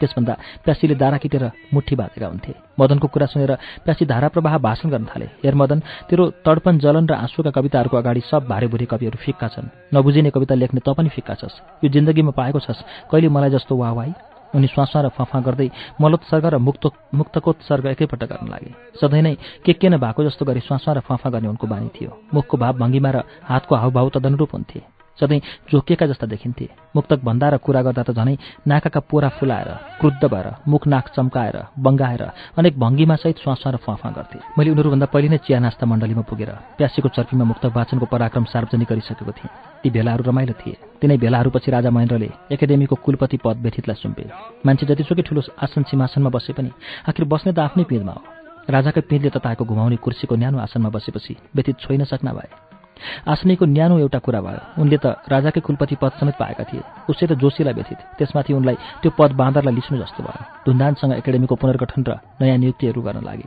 त्यसभन्दा 0.00 0.34
प्यासीले 0.64 0.94
दारा 0.94 1.16
किटेर 1.16 1.44
मुठी 1.74 1.94
बाँधेका 1.96 2.26
हुन्थे। 2.26 2.52
मदनको 2.80 3.06
कुरा 3.06 3.26
सुनेर 3.26 3.52
प्यासी 3.84 4.04
धारा 4.06 4.28
प्रवाह 4.28 4.58
भाषण 4.58 4.88
गर्न 4.90 5.04
थाले। 5.06 5.26
हेर 5.44 5.54
मदन 5.54 5.80
तेरो 6.08 6.24
तडपन 6.44 6.78
जलन 6.78 7.04
र 7.06 7.12
आँसुका 7.14 7.50
कविताहरूको 7.50 7.96
अगाडि 7.96 8.20
सब 8.24 8.48
भारेभुरी 8.48 8.86
कविहरू 8.86 9.18
फिक्का 9.20 9.48
छन्। 9.48 9.68
नबुझिने 9.94 10.30
कविता 10.30 10.54
लेख्ने 10.54 10.80
त 10.80 10.88
पनि 10.96 11.08
फिक्का 11.08 11.34
छस्। 11.34 11.84
यो 11.84 11.88
जिन्दगीमा 11.90 12.32
पाएको 12.32 12.60
छस्। 12.60 12.80
कहिले 13.12 13.28
मलाई 13.28 13.50
जस्तो 13.50 13.76
वावाई 13.76 14.12
उनी 14.50 14.66
स्वास्वा 14.66 15.02
र 15.02 15.08
फफा 15.14 15.40
गर्दै 15.46 15.70
मलोत्सर्ग 16.00 16.46
र 16.46 16.58
मुक्त 16.58 16.84
मुक्तकोत्सर्ग 17.14 17.86
एकैपल्ट 17.86 18.24
गर्न 18.24 18.48
लागे। 18.50 18.98
सधैँ 18.98 19.22
नै 19.22 19.34
के 19.64 19.72
के 19.78 19.88
न 19.88 19.98
भएको 19.98 20.24
जस्तो 20.26 20.44
गरी 20.44 20.60
स्वास्वा 20.60 20.94
र 20.94 21.00
फफा 21.06 21.30
गर्ने 21.30 21.48
उनको 21.48 21.66
बानी 21.66 21.88
थियो। 21.94 22.10
मुखको 22.34 22.56
भाव 22.58 22.72
भङ्गीमा 22.78 23.10
र 23.10 23.22
हातको 23.46 23.74
हावभाव 23.76 24.08
तदनुरूप 24.10 24.50
हुन्थे। 24.54 24.99
सधैँ 25.20 25.40
जोकिएका 25.70 26.06
जस्ता 26.06 26.26
देखिन्थे। 26.26 26.68
मुक्तक 26.96 27.20
भन्दा 27.24 27.48
र 27.48 27.56
कुरा 27.60 27.82
गर्दा 27.82 28.02
त 28.02 28.10
झनै 28.10 28.36
नाकाका 28.66 29.00
पोरा 29.00 29.28
फुलाएर 29.38 29.68
क्रुद्ध 30.00 30.24
भएर 30.24 30.46
मुख 30.68 30.86
नाक 30.86 31.08
चम्काएर 31.16 31.56
बङ्गाएर 31.78 32.22
अनेक 32.58 32.78
भङ्गीमा 32.78 33.16
सहित 33.16 33.38
स्वास्वा 33.38 33.72
र 33.72 33.76
फाँफा 33.84 34.10
गर्थे। 34.10 34.38
मैले 34.58 34.70
उनीहरूभन्दा 34.70 35.06
पहिले 35.12 35.28
नै 35.28 35.38
चिया 35.44 35.58
नास्ता 35.60 35.86
मण्डलीमा 35.86 36.24
पुगेर 36.24 36.50
प्यासीको 36.78 37.08
चर्पीमा 37.08 37.44
मुक्त 37.44 37.64
वाचनको 37.76 38.06
पराक्रम 38.06 38.44
सार्वजनिक 38.48 38.88
गरिसकेको 38.88 39.32
थिएँ। 39.32 39.52
ती 39.82 39.88
भेलाहरू 39.90 40.22
रमाइलो 40.24 40.54
थिए। 40.60 40.76
तिनै 41.00 41.16
भेलाहरूपछि 41.16 41.70
राजा 41.70 41.90
महेन्द्रले 41.90 42.28
एकाडेमीको 42.52 42.96
कुलपति 43.04 43.36
पद 43.44 43.56
व्यथितलाई 43.64 43.96
सुम्पे। 43.96 44.24
मान्छे 44.66 44.86
जतिसुकै 44.86 45.22
ठुलो 45.22 45.42
आसन 45.56 45.82
सिंहासनमा 45.88 46.30
बसे 46.30 46.52
पनि 46.52 46.70
आखिर 47.08 47.24
बस्ने 47.24 47.52
त 47.52 47.58
आफ्नै 47.64 47.84
पिँधमा 47.84 48.12
हो। 48.12 48.22
राजाकै 48.68 49.00
पिँधले 49.08 49.30
तताएको 49.30 49.64
घुमाउने 49.64 49.96
कुर्सीको 49.96 50.36
न्यानो 50.36 50.58
आसनमा 50.60 50.88
बसेपछि 50.94 51.36
व्यतीत 51.56 51.76
छोइन 51.80 52.04
सक्न 52.04 52.28
भए। 52.36 52.59
आश्रयको 53.28 53.64
न्यानो 53.64 53.98
एउटा 53.98 54.18
कुरा 54.18 54.40
भयो। 54.40 54.82
उनले 54.82 54.96
त 54.96 55.06
राजाकै 55.28 55.60
कुलपति 55.60 55.96
पद 56.00 56.12
समेत 56.20 56.36
पाएका 56.36 56.64
थिए। 56.64 56.82
उसै 57.08 57.26
त 57.26 57.32
जोशीलाई 57.32 57.74
व्यथित। 57.74 57.98
त्यसमाथि 58.18 58.52
उनलाई 58.52 58.76
त्यो 59.02 59.10
पद 59.18 59.30
बाँदरलाई 59.32 59.74
लिस्नु 59.74 59.98
जस्तो 59.98 60.22
भयो। 60.22 60.42
धुन्धानसँग 60.66 61.12
एकाडेमीको 61.12 61.54
पुनर्गठन 61.54 62.02
र 62.08 62.10
नयाँ 62.40 62.58
नियुक्तिहरू 62.58 63.00
गर्न 63.02 63.24
लागे। 63.24 63.46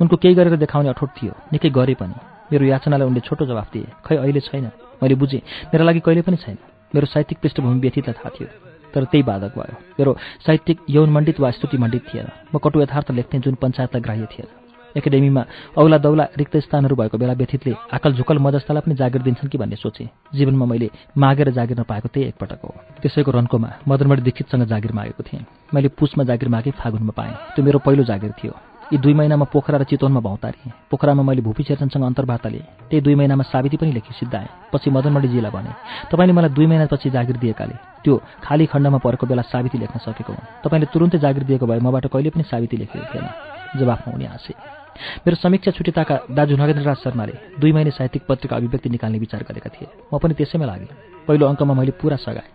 उनको 0.00 0.16
केही 0.16 0.34
गरेर 0.34 0.56
देखाउने 0.56 0.88
अठोट 0.88 1.10
थियो। 1.16 1.32
निकै 1.52 1.70
गरे 1.70 1.94
पनि। 1.94 2.14
मेरो 2.52 2.64
याचनालाई 2.64 3.06
उनले 3.08 3.20
छोटो 3.20 3.46
जवाफ 3.46 3.72
दिए। 3.72 3.86
खै 4.04 4.16
अहिले 4.16 4.40
छैन? 4.40 4.70
मैले 5.02 5.14
बुझेँ। 5.14 5.40
मेरो 5.74 5.84
लागि 5.84 6.00
कहिले 6.00 6.22
पनि 6.22 6.36
छैन। 6.36 6.58
मेरो 6.94 7.06
साहित्यिक 7.06 7.38
पृष्ठभूमि 7.40 7.80
व्यथितलाई 7.80 8.14
थाहा 8.14 8.30
थियो। 8.30 8.48
तर 8.94 9.04
त्यही 9.04 9.22
बाधक 9.22 9.58
भयो। 9.58 9.74
मेरो 9.98 10.16
साहित्यिक 10.46 10.78
यौन 10.90 11.10
मण्डित 11.10 11.40
वा 11.40 11.50
स्तुति 11.50 11.78
मण्डित 11.78 12.02
थिएन। 12.14 12.26
म 12.54 12.58
कटु 12.58 12.82
यथार्थ 12.82 13.10
लेख्ने 13.10 13.40
जुन 13.40 13.54
पञ्चायतलाई 13.54 14.02
ग्राह्य 14.02 14.26
थिएन। 14.26 14.63
एकाडेमीमा 14.96 15.42
औला 15.76 15.98
दौला 15.98 16.24
रिक्त 16.36 16.56
स्थानहरू 16.56 16.94
भएको 16.96 17.18
बेला 17.18 17.32
व्यथितले 17.32 17.74
आकल 17.92 18.12
झुकल 18.14 18.38
मजस्तालाई 18.38 18.82
पनि 18.86 18.94
जागिर 18.94 19.22
दिन्छन् 19.22 19.50
कि 19.50 19.58
भन्ने 19.58 19.76
सोचेँ। 19.76 20.08
जीवनमा 20.34 20.66
मैले 20.66 20.90
मागेर 21.18 21.50
जागिर 21.50 21.80
नपाएको 21.80 22.08
त्यही 22.08 22.28
एकपटक 22.28 22.60
हो। 22.64 22.74
त्यसैको 23.02 23.30
रन्कोमा 23.30 23.70
मदनमणि 23.88 24.22
दीक्षितसँग 24.22 24.64
जागिर 24.66 24.92
मागेको 24.92 25.22
थिएँ। 25.22 25.44
मैले 25.74 25.88
पुसमा 25.98 26.24
जागिर 26.24 26.48
मागे 26.48 26.70
फागुनमा 26.78 27.12
पाएँ। 27.16 27.34
त्यो 27.54 27.64
मेरो 27.64 27.78
पहिलो 27.78 28.04
जागिर 28.04 28.32
थियो। 28.38 28.54
यी 28.92 28.98
दुई 29.00 29.14
महिनामा 29.14 29.44
पोखरा 29.48 29.78
र 29.80 29.84
चितवनमा 29.88 30.20
भौतारेँ 30.20 30.70
पोखरामा 30.90 31.22
मैले 31.24 31.40
भूपी 31.40 31.62
शेरचनसँग 31.64 32.04
अन्तर्वार्ता 32.04 32.48
लिएँ। 32.48 32.62
त्यही 32.90 33.00
दुई 33.00 33.14
महिनामा 33.16 33.44
साबिती 33.48 33.76
पनि 33.80 33.92
लेखी 33.96 34.12
सिद्धाएँ 34.12 34.48
पछि 34.72 34.90
मदनमणिजीलाई 34.92 35.50
भने 35.50 35.72
तपाईँले 36.12 36.32
मलाई 36.36 36.50
दुई 36.52 36.66
महिनापछि 36.66 37.10
जागिर 37.10 37.36
दिएकाले। 37.40 37.74
त्यो 38.04 38.14
खाली 38.44 38.66
खण्डमा 38.68 38.98
परेको 39.00 39.26
बेला 39.26 39.42
साबिती 39.42 39.78
लेख्न 39.80 39.98
सकेको 40.04 40.32
हुँ 40.32 40.44
तपाईँले 40.64 40.86
तुरुन्तै 40.92 41.18
जागिर 41.18 41.44
दिएको 41.48 41.66
भए 41.66 41.80
मबाट 41.80 42.06
कहिले 42.12 42.30
पनि 42.30 42.44
साबिती 42.44 42.76
लेखेको 42.76 43.08
थिएन। 43.08 43.26
जवाफमा 43.80 44.14
उनी 44.14 44.24
हाँसे। 44.24 44.83
मेरो 45.26 45.36
समीक्षा 45.36 45.70
छुटिताका 45.70 46.16
दाजु 46.30 46.56
नगेन्द्रराज 46.56 46.96
शर्माले 46.96 47.34
दुई 47.60 47.72
महिने 47.72 47.90
साहित्यिक 47.90 48.22
पत्रिका 48.28 48.56
अभिव्यक्ति 48.56 48.88
निकाल्ने 48.90 49.18
विचार 49.18 49.42
गरेका 49.48 49.70
थिए। 49.74 49.88
म 50.14 50.18
पनि 50.18 50.34
त्यसैमा 50.34 50.66
लागेँ। 50.66 50.88
पहिलो 51.26 51.46
अङ्कमा 51.46 51.74
मैले 51.74 51.92
पुरा 52.00 52.16
सघाएँ। 52.16 52.50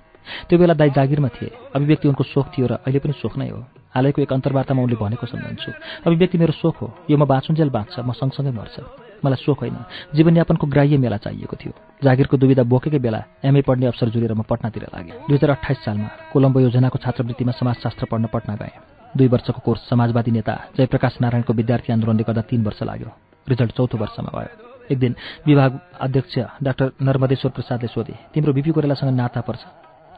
त्यो 0.49 0.59
बेला 0.59 0.73
दाई 0.73 0.89
जागिरमा 0.89 1.27
थिए। 1.27 1.49
अभिव्यक्ति 1.75 2.07
उनको 2.07 2.23
सोख 2.23 2.45
थियो 2.53 2.67
र 2.67 2.73
अहिले 2.85 2.99
पनि 2.99 3.13
सोख 3.17 3.37
नै 3.37 3.49
हो। 3.49 3.65
हालैको 3.95 4.21
एक 4.21 4.33
अन्तर्वार्तामा 4.33 4.81
उनले 4.83 4.95
भनेको 4.95 5.25
सम्झन्छु। 5.25 5.71
अभिव्यक्ति 6.05 6.37
मेरो 6.37 6.53
सोख 6.53 6.75
हो। 6.81 6.87
यो 7.09 7.17
म 7.17 7.25
बाँचुन्जेल 7.25 7.69
बाँच्छ 7.69 7.99
म 7.99 8.11
सँगसँगै 8.13 8.51
मर्छ। 8.51 8.77
मलाई 9.25 9.41
सोख 9.43 9.59
होइन। 9.61 9.77
जीवनयापनको 10.15 10.67
ग्राह्य 10.67 10.97
मेला 10.97 11.17
चाहिएको 11.17 11.55
थियो। 11.57 11.73
जागिरको 12.03 12.37
दुविधा 12.37 12.63
बोकेकै 12.63 12.99
बेला 12.99 13.19
एमए 13.43 13.61
पढ्ने 13.67 13.85
अवसर 13.89 14.09
जुरेर 14.13 14.33
म 14.33 14.41
पटनातिर 14.45 14.83
लागेँ। 14.93 15.27
दुई 15.27 15.35
हजार 15.35 15.49
अठाइस 15.57 15.79
सालमा 15.83 16.09
कोलम्बो 16.31 16.59
योजनाको 16.59 16.97
छात्रवृत्तिमा 17.03 17.51
समाजशास्त्र 17.51 18.05
पढ्न 18.05 18.25
पटना 18.31 18.55
गएँ। 18.55 18.88
दुई 19.17 19.27
वर्षको 19.27 19.59
कोर्स 19.65 19.89
समाजवादी 19.89 20.31
नेता 20.31 20.53
जयप्रकाश 20.77 21.17
नारायणको 21.21 21.53
विद्यार्थी 21.53 21.93
आन्दोलनले 21.93 22.23
गर्दा 22.23 22.41
तीन 22.41 22.63
वर्ष 22.63 22.83
लाग्यो। 22.83 23.09
रिजल्ट 23.49 23.71
चौथो 23.71 23.97
वर्षमा 23.97 24.31
भयो। 24.37 24.69
एक 24.91 24.99
दिन 24.99 25.15
विभाग 25.45 25.79
अध्यक्ष 26.01 26.39
डाक्टर 26.63 26.91
नर्मदेश्वर 27.01 27.51
प्रसादले 27.51 27.87
सोधे 27.87 28.15
तिम्रो 28.33 28.53
बिपी 28.53 28.71
कोरेलासँग 28.71 29.09
नाता 29.09 29.41
पर्छ? 29.41 29.61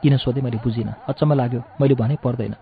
किन 0.03 0.17
सोधेँ? 0.17 0.43
मैले 0.43 0.57
बुझिनँ। 0.57 0.93
अचम्म 1.09 1.33
लाग्यो। 1.33 1.63
मैले 1.81 1.95
भने 1.95 2.15
पर्दैन 2.23 2.55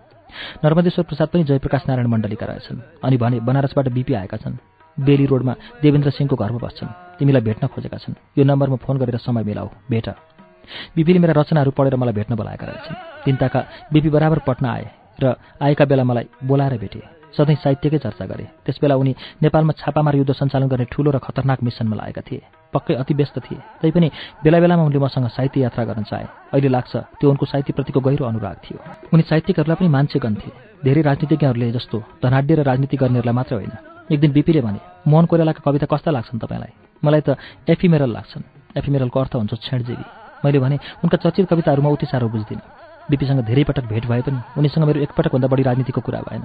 नर्मदेश्वर 0.64 1.04
प्रसाद 1.04 1.28
पनि 1.28 1.44
जयप्रकाश 1.44 1.82
नारायण 1.88 2.06
मण्डलीका 2.06 2.46
रहेछन् 2.46 2.80
अनि 3.04 3.16
भने 3.16 3.40
बनारसबाट 3.40 3.88
बिपी 3.88 4.14
आएका 4.14 4.36
छन्। 4.36 4.56
बेली 5.00 5.26
रोडमा 5.26 5.54
देवेन्द्र 5.82 6.10
सिंहको 6.10 6.36
घरमा 6.36 6.58
बस्छन्। 6.58 7.18
तिमीलाई 7.18 7.42
भेट्न 7.42 7.66
खोजेका 7.66 7.98
छन्। 7.98 8.14
यो 8.38 8.44
नम्बरमा 8.44 8.76
फोन 8.76 8.98
गरेर 8.98 9.16
समय 9.16 9.42
मिलाऊ। 9.42 9.68
भेट। 9.90 10.08
बिपीले 10.96 11.18
मेरा 11.18 11.34
रचनाहरू 11.40 11.70
पढेर 11.70 11.96
मलाई 11.96 12.14
भेट्न 12.14 12.34
बोलाएका 12.36 12.66
रहेछन्। 12.66 13.24
तिनताका 13.24 13.60
बिपी 13.92 14.08
बराबर 14.08 14.38
पट्न 14.38 14.66
आए। 14.66 14.99
र 15.22 15.34
आएका 15.62 15.84
बेला 15.84 16.04
मलाई 16.04 16.26
बोलाएर 16.44 16.78
भेटे 16.78 17.00
सधैँ 17.30 17.56
साहित्यकै 17.56 17.98
चर्चा 17.98 18.26
गरे। 18.26 18.44
त्यसबेला 18.66 18.94
उनी 18.96 19.14
नेपालमा 19.42 19.72
छापामार 19.78 20.14
युद्ध 20.16 20.32
सञ्चालन 20.34 20.66
गर्ने 20.66 20.84
ठूलो 20.90 21.10
र 21.10 21.18
खतरनाक 21.18 21.62
मिसनमा 21.62 21.96
लागेका 21.96 22.22
थिए। 22.26 22.42
पक्कै 22.74 22.94
अति 22.94 23.14
व्यस्त 23.14 23.38
थिए। 23.38 23.58
तैपनि 23.82 24.10
बेला 24.42 24.58
बेलामा 24.60 24.82
उनले 24.82 24.98
मसँग 24.98 25.28
साहित्य 25.30 25.60
यात्रा 25.60 25.84
गर्न 25.84 26.02
चाहे। 26.10 26.26
अहिले 26.50 26.68
लाग्छ 26.68 26.96
त्यो 27.18 27.30
उनको 27.30 27.46
साहित्यप्रतिको 27.46 28.00
गहिरो 28.00 28.24
अनुराग 28.26 28.56
थियो। 28.66 28.78
उनी 29.14 29.22
साहित्यिकहरूलाई 29.22 29.76
पनि 29.78 29.88
मान्छे 29.88 30.18
गन्थे 30.18 30.50
धेरै 30.84 31.02
राजनीतिज्ञहरूले 31.02 31.70
जस्तो 31.70 31.96
धनाड्य 32.18 32.54
र 32.54 32.62
राजनीति 32.66 32.96
गर्नेहरूलाई 32.96 33.34
मात्र 33.34 33.54
होइन। 33.54 33.72
एक 34.10 34.20
दिन 34.20 34.30
बिपीले 34.32 34.60
भने 34.66 34.80
मोहन 35.06 35.24
कोइरालाका 35.30 35.62
कविता 35.62 35.86
कस्ता 35.86 36.10
लाग्छन् 36.10 36.42
तपाईँलाई? 36.42 36.72
मलाई 36.98 37.22
त 37.22 37.38
एफिमेरल 37.70 38.10
लाग्छन्। 38.10 38.42
एफिमेरलको 38.74 39.20
अर्थ 39.20 39.34
हुन्छ 39.38 39.54
क्षणजीवी। 39.54 40.04
मैले 40.42 40.58
भने 40.58 40.76
उनका 41.04 41.16
चर्चित 41.22 41.46
कविताहरूमा 41.46 41.90
उति 41.90 42.06
साह्रो 42.10 42.28
बुझ्दिनँ। 42.28 42.79
बिपीसँग 43.10 43.40
धेरै 43.44 43.64
पटक 43.66 43.84
भेट 43.90 44.04
भए 44.06 44.22
पनि 44.22 44.38
उनीसँग 44.58 44.84
मेरो 44.86 45.00
एकपटकभन्दा 45.00 45.48
बढी 45.48 45.62
राजनीतिको 45.62 46.00
कुरा 46.00 46.20
भएन। 46.26 46.42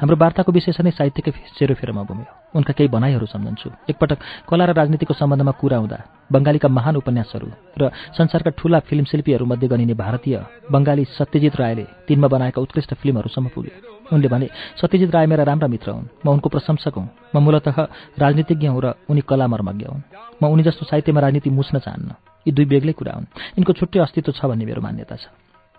हाम्रो 0.00 0.16
वार्ताको 0.16 0.50
विशेष 0.52 0.80
नै 0.80 0.90
साहित्यकै 0.90 1.32
सेरोफेरोमा 1.54 2.02
घुम्यो 2.02 2.26
उनका 2.56 2.72
केही 2.72 2.88
भनाइहरू 2.88 3.26
सम्झन्छु। 3.28 3.68
एकपटक 3.90 4.18
कला 4.48 4.64
र 4.64 4.72
राजनीतिको 4.72 5.14
सम्बन्धमा 5.14 5.52
कुरा 5.60 5.76
हुँदा 5.78 5.98
बङ्गालीका 6.32 6.68
महान 6.68 6.94
उपन्यासहरू 6.96 7.48
र 7.80 7.82
संसारका 8.16 8.50
ठूला 8.58 8.78
फिल्म 8.88 9.04
शिल्पीहरूमध्ये 9.04 9.68
गनिने 9.68 9.94
भारतीय 9.94 10.36
बङ्गाली 10.72 11.04
सत्यजित 11.14 11.54
रायले 11.56 11.84
तिनमा 12.08 12.28
बनाएका 12.28 12.58
उत्कृष्ट 12.58 12.94
फिल्महरूसम्म 13.00 13.48
पुगे 13.54 13.72
उनले 14.12 14.28
भने 14.28 14.48
सत्यजित 14.80 15.10
राय 15.14 15.26
मेरा 15.26 15.44
राम्रा 15.44 15.68
मित्र 15.68 15.90
हुन्। 15.90 16.08
म 16.24 16.28
उनको 16.32 16.48
प्रशंसक 16.48 16.96
हुँ। 16.96 17.08
म 17.34 17.38
मूलतः 17.38 17.76
राजनीतिज्ञ 18.18 18.66
हुँ 18.66 18.80
र 18.80 18.94
उनी 19.04 19.20
कला 19.20 19.46
मर्मज्ञ 19.46 19.84
हुन्। 19.84 20.02
म 20.42 20.46
उनी 20.48 20.62
जस्तो 20.62 20.88
साहित्यमा 20.88 21.20
राजनीति 21.20 21.50
मुस्न 21.50 21.78
चाहन्न। 21.78 22.10
यी 22.46 22.52
दुई 22.52 22.64
बेग्लै 22.64 22.92
कुरा 22.92 23.12
हुन्। 23.12 23.26
यिनको 23.60 23.72
छुट्टै 23.72 24.00
अस्तित्व 24.00 24.32
छ 24.32 24.44
भन्ने 24.48 24.64
मेरो 24.64 24.80
मान्यता 24.80 25.16
छ। 25.16 25.28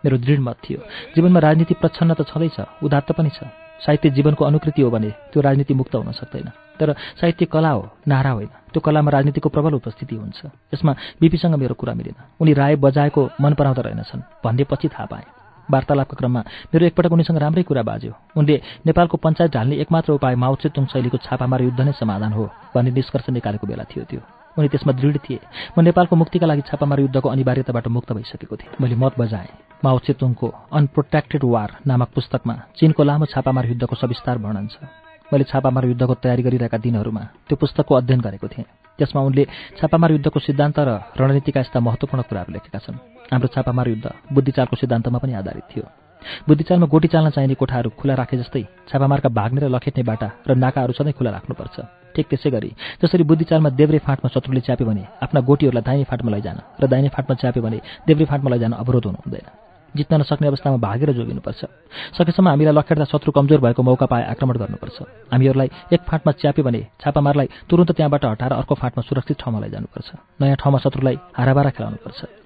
मेरो 0.04 0.18
दृढ 0.18 0.40
मत 0.40 0.58
थियो। 0.64 0.80
जीवनमा 1.16 1.40
राजनीति 1.40 1.74
प्रच्छन्न 1.74 2.14
त 2.14 2.22
छँदैछ 2.28 2.84
उदात्त 2.84 3.12
पनि 3.12 3.30
छ। 3.30 3.44
साहित्य 3.80 4.10
जीवनको 4.10 4.46
अनुकृति 4.46 4.82
हो 4.82 4.90
भने 4.92 5.10
त्यो 5.32 5.42
राजनीति 5.42 5.74
मुक्त 5.74 5.96
हुन 5.96 6.12
सक्दैन। 6.12 6.52
तर 6.80 6.94
साहित्य 7.16 7.46
कला 7.46 7.70
हो 7.70 7.90
नारा 8.08 8.32
होइन। 8.32 8.50
त्यो 8.72 8.80
कलामा 8.80 9.12
राजनीतिको 9.12 9.50
प्रबल 9.50 9.74
उपस्थिति 9.74 10.16
हुन्छ। 10.16 10.40
यसमा 10.74 10.92
बिपीसँग 11.22 11.56
मेरो 11.56 11.76
कुरा 11.76 11.94
मिलेन। 11.94 12.16
उनी 12.40 12.54
राय 12.54 12.76
बजाएको 12.76 13.22
मन 13.42 13.54
पराउँदा 13.54 13.82
रहेनछन् 13.82 14.22
भन्ने 14.44 14.64
पछि 14.64 14.88
थाहा 14.88 15.06
पाएँ। 15.06 15.28
वार्तालापको 15.70 16.16
क्रममा 16.16 16.42
मेरो 16.74 16.86
एकपटक 16.86 17.12
उनीसँग 17.12 17.38
राम्रै 17.38 17.64
कुरा 17.64 17.84
बाज्यो। 17.84 18.14
उनले 18.36 18.56
नेपालको 18.86 19.18
पञ्चायत 19.18 19.52
ढाल्ने 19.54 19.76
एकमात्र 19.78 20.12
उपाय 20.14 20.36
माओचेतुङ 20.36 20.86
शैलीको 20.92 21.18
छापामार 21.24 21.62
युद्ध 21.62 21.80
नै 21.80 21.92
समाधान 21.94 22.34
हो 22.34 22.50
भन्ने 22.76 22.92
निष्कर्ष 22.92 23.30
निकालेको 23.30 23.68
बेला 23.68 23.84
थियो 23.86 24.04
त्यो। 24.04 24.39
उनी 24.60 24.68
त्यसमा 24.68 24.94
दृढ 24.94 25.18
थिए। 25.24 25.40
म 25.72 25.82
नेपालको 25.82 26.16
मुक्तिका 26.16 26.46
लागि 26.46 26.62
छापामार 26.68 27.00
युद्धको 27.00 27.28
अनिवार्यताबाट 27.30 27.88
मुक्त 27.88 28.12
भइसकेको 28.12 28.56
थिएँ। 28.60 28.76
मैले 28.76 28.96
मत 28.96 29.16
बजाएँ। 29.16 29.80
माओ 29.80 29.98
चेतुङको 30.04 30.48
अनप्रोटेक्टेड 30.70 31.44
वार 31.48 31.70
नामक 31.88 32.10
पुस्तकमा 32.12 32.56
चीनको 32.76 33.02
लामो 33.04 33.26
छापामार 33.32 33.66
युद्धको 33.72 33.96
सविस्तार 33.96 34.38
वर्णन 34.38 34.68
छ। 34.68 34.84
मैले 35.32 35.44
छापामार 35.46 35.86
युद्धको 35.86 36.14
तयारी 36.20 36.44
गरिरहेका 36.44 36.78
दिनहरूमा 36.78 37.24
त्यो 37.48 37.56
पुस्तकको 37.56 37.96
अध्ययन 37.96 38.20
गरेको 38.20 38.48
थिएँ। 38.50 38.68
त्यसमा 39.00 39.22
उनले 39.22 39.44
छापामार 39.80 40.12
युद्धको 40.12 40.40
सिद्धान्त 40.42 40.80
र 40.80 40.90
रणनीतिका 41.16 41.60
यस्ता 41.60 41.80
महत्त्वपूर्ण 41.80 42.22
कुराहरू 42.28 42.52
लेखेका 42.52 42.80
छन्। 42.82 42.98
हाम्रो 43.32 43.48
छापामार 43.48 43.88
युद्ध 43.88 44.08
बुद्धिचालको 44.34 44.76
सिद्धान्तमा 44.76 45.20
पनि 45.22 45.34
आधारित 45.40 45.66
थियो। 45.72 45.86
बुद्धिचालमा 46.50 46.88
गोटी 46.92 47.08
चाल्न 47.08 47.30
चाहिने 47.30 47.56
कोठाहरू 47.56 47.90
खुला 47.96 48.14
राखे 48.20 48.38
जस्तै 48.42 48.64
छापामारका 48.90 49.30
भाग्ने 49.30 49.62
र 49.62 49.70
लखेट्ने 49.70 50.04
बाटा 50.04 50.28
र 50.44 50.56
नाकाहरू 50.58 50.94
सधैँ 50.98 51.14
खुला 51.14 51.32
राख्नुपर्छ। 51.32 51.78
ठिक 52.16 52.28
त्यसै 52.28 52.50
गरी। 52.50 52.70
जसरी 53.02 53.24
बुद्धिचालमा 53.24 53.70
देब्रे 53.70 54.00
फाँटमा 54.00 54.30
शत्रुले 54.34 54.62
च्याप्यो 54.62 54.88
भने 54.88 55.04
आफ्ना 55.24 55.40
गोटीहरूलाई 55.42 55.84
दाहिने 55.84 56.04
फाँटमा 56.04 56.32
लैजान 56.32 56.58
र 56.82 56.88
दाहिने 56.88 57.10
फाँटमा 57.10 57.36
च्याप्यो 57.36 57.64
भने 57.64 57.80
देब्रे 58.08 58.26
फाँटमा 58.26 58.50
लैजान 58.50 58.74
अवरोध 58.74 59.06
हुनु 59.06 59.20
हुँदैन। 59.26 59.48
जित्न 59.96 60.22
नसक्ने 60.22 60.48
अवस्थामा 60.48 60.78
भागेर 60.78 61.12
जोगिनुपर्छ। 61.18 61.62
सकेसम्म 62.14 62.48
हामीलाई 62.50 62.74
लखेट्दा 62.78 63.06
शत्रु 63.10 63.32
कमजोर 63.34 63.60
भएको 63.60 63.82
मौका 63.82 64.06
पाए 64.06 64.24
आक्रमण 64.38 64.58
गर्नुपर्छ। 64.62 64.98
हामीहरूलाई 65.34 65.70
एक 65.94 66.02
फाँटमा 66.06 66.32
च्याप्यो 66.38 66.64
भने 66.64 66.82
छापामारलाई 67.02 67.48
तुरन्त 67.70 67.92
त्यहाँबाट 67.98 68.26
हटाएर 68.26 68.54
अर्को 68.54 68.76
फाँटमा 68.76 69.02
सुरक्षित 69.02 69.38
ठाउँमा 69.42 69.60
लैजानुपर्छ। 69.60 70.10
नयाँ 70.42 70.58
ठाउँमा 70.62 70.80
शत्रुलाई 70.86 71.18
हाराबारा 71.34 71.70
खेलाउनुपर्छ। 71.74 72.39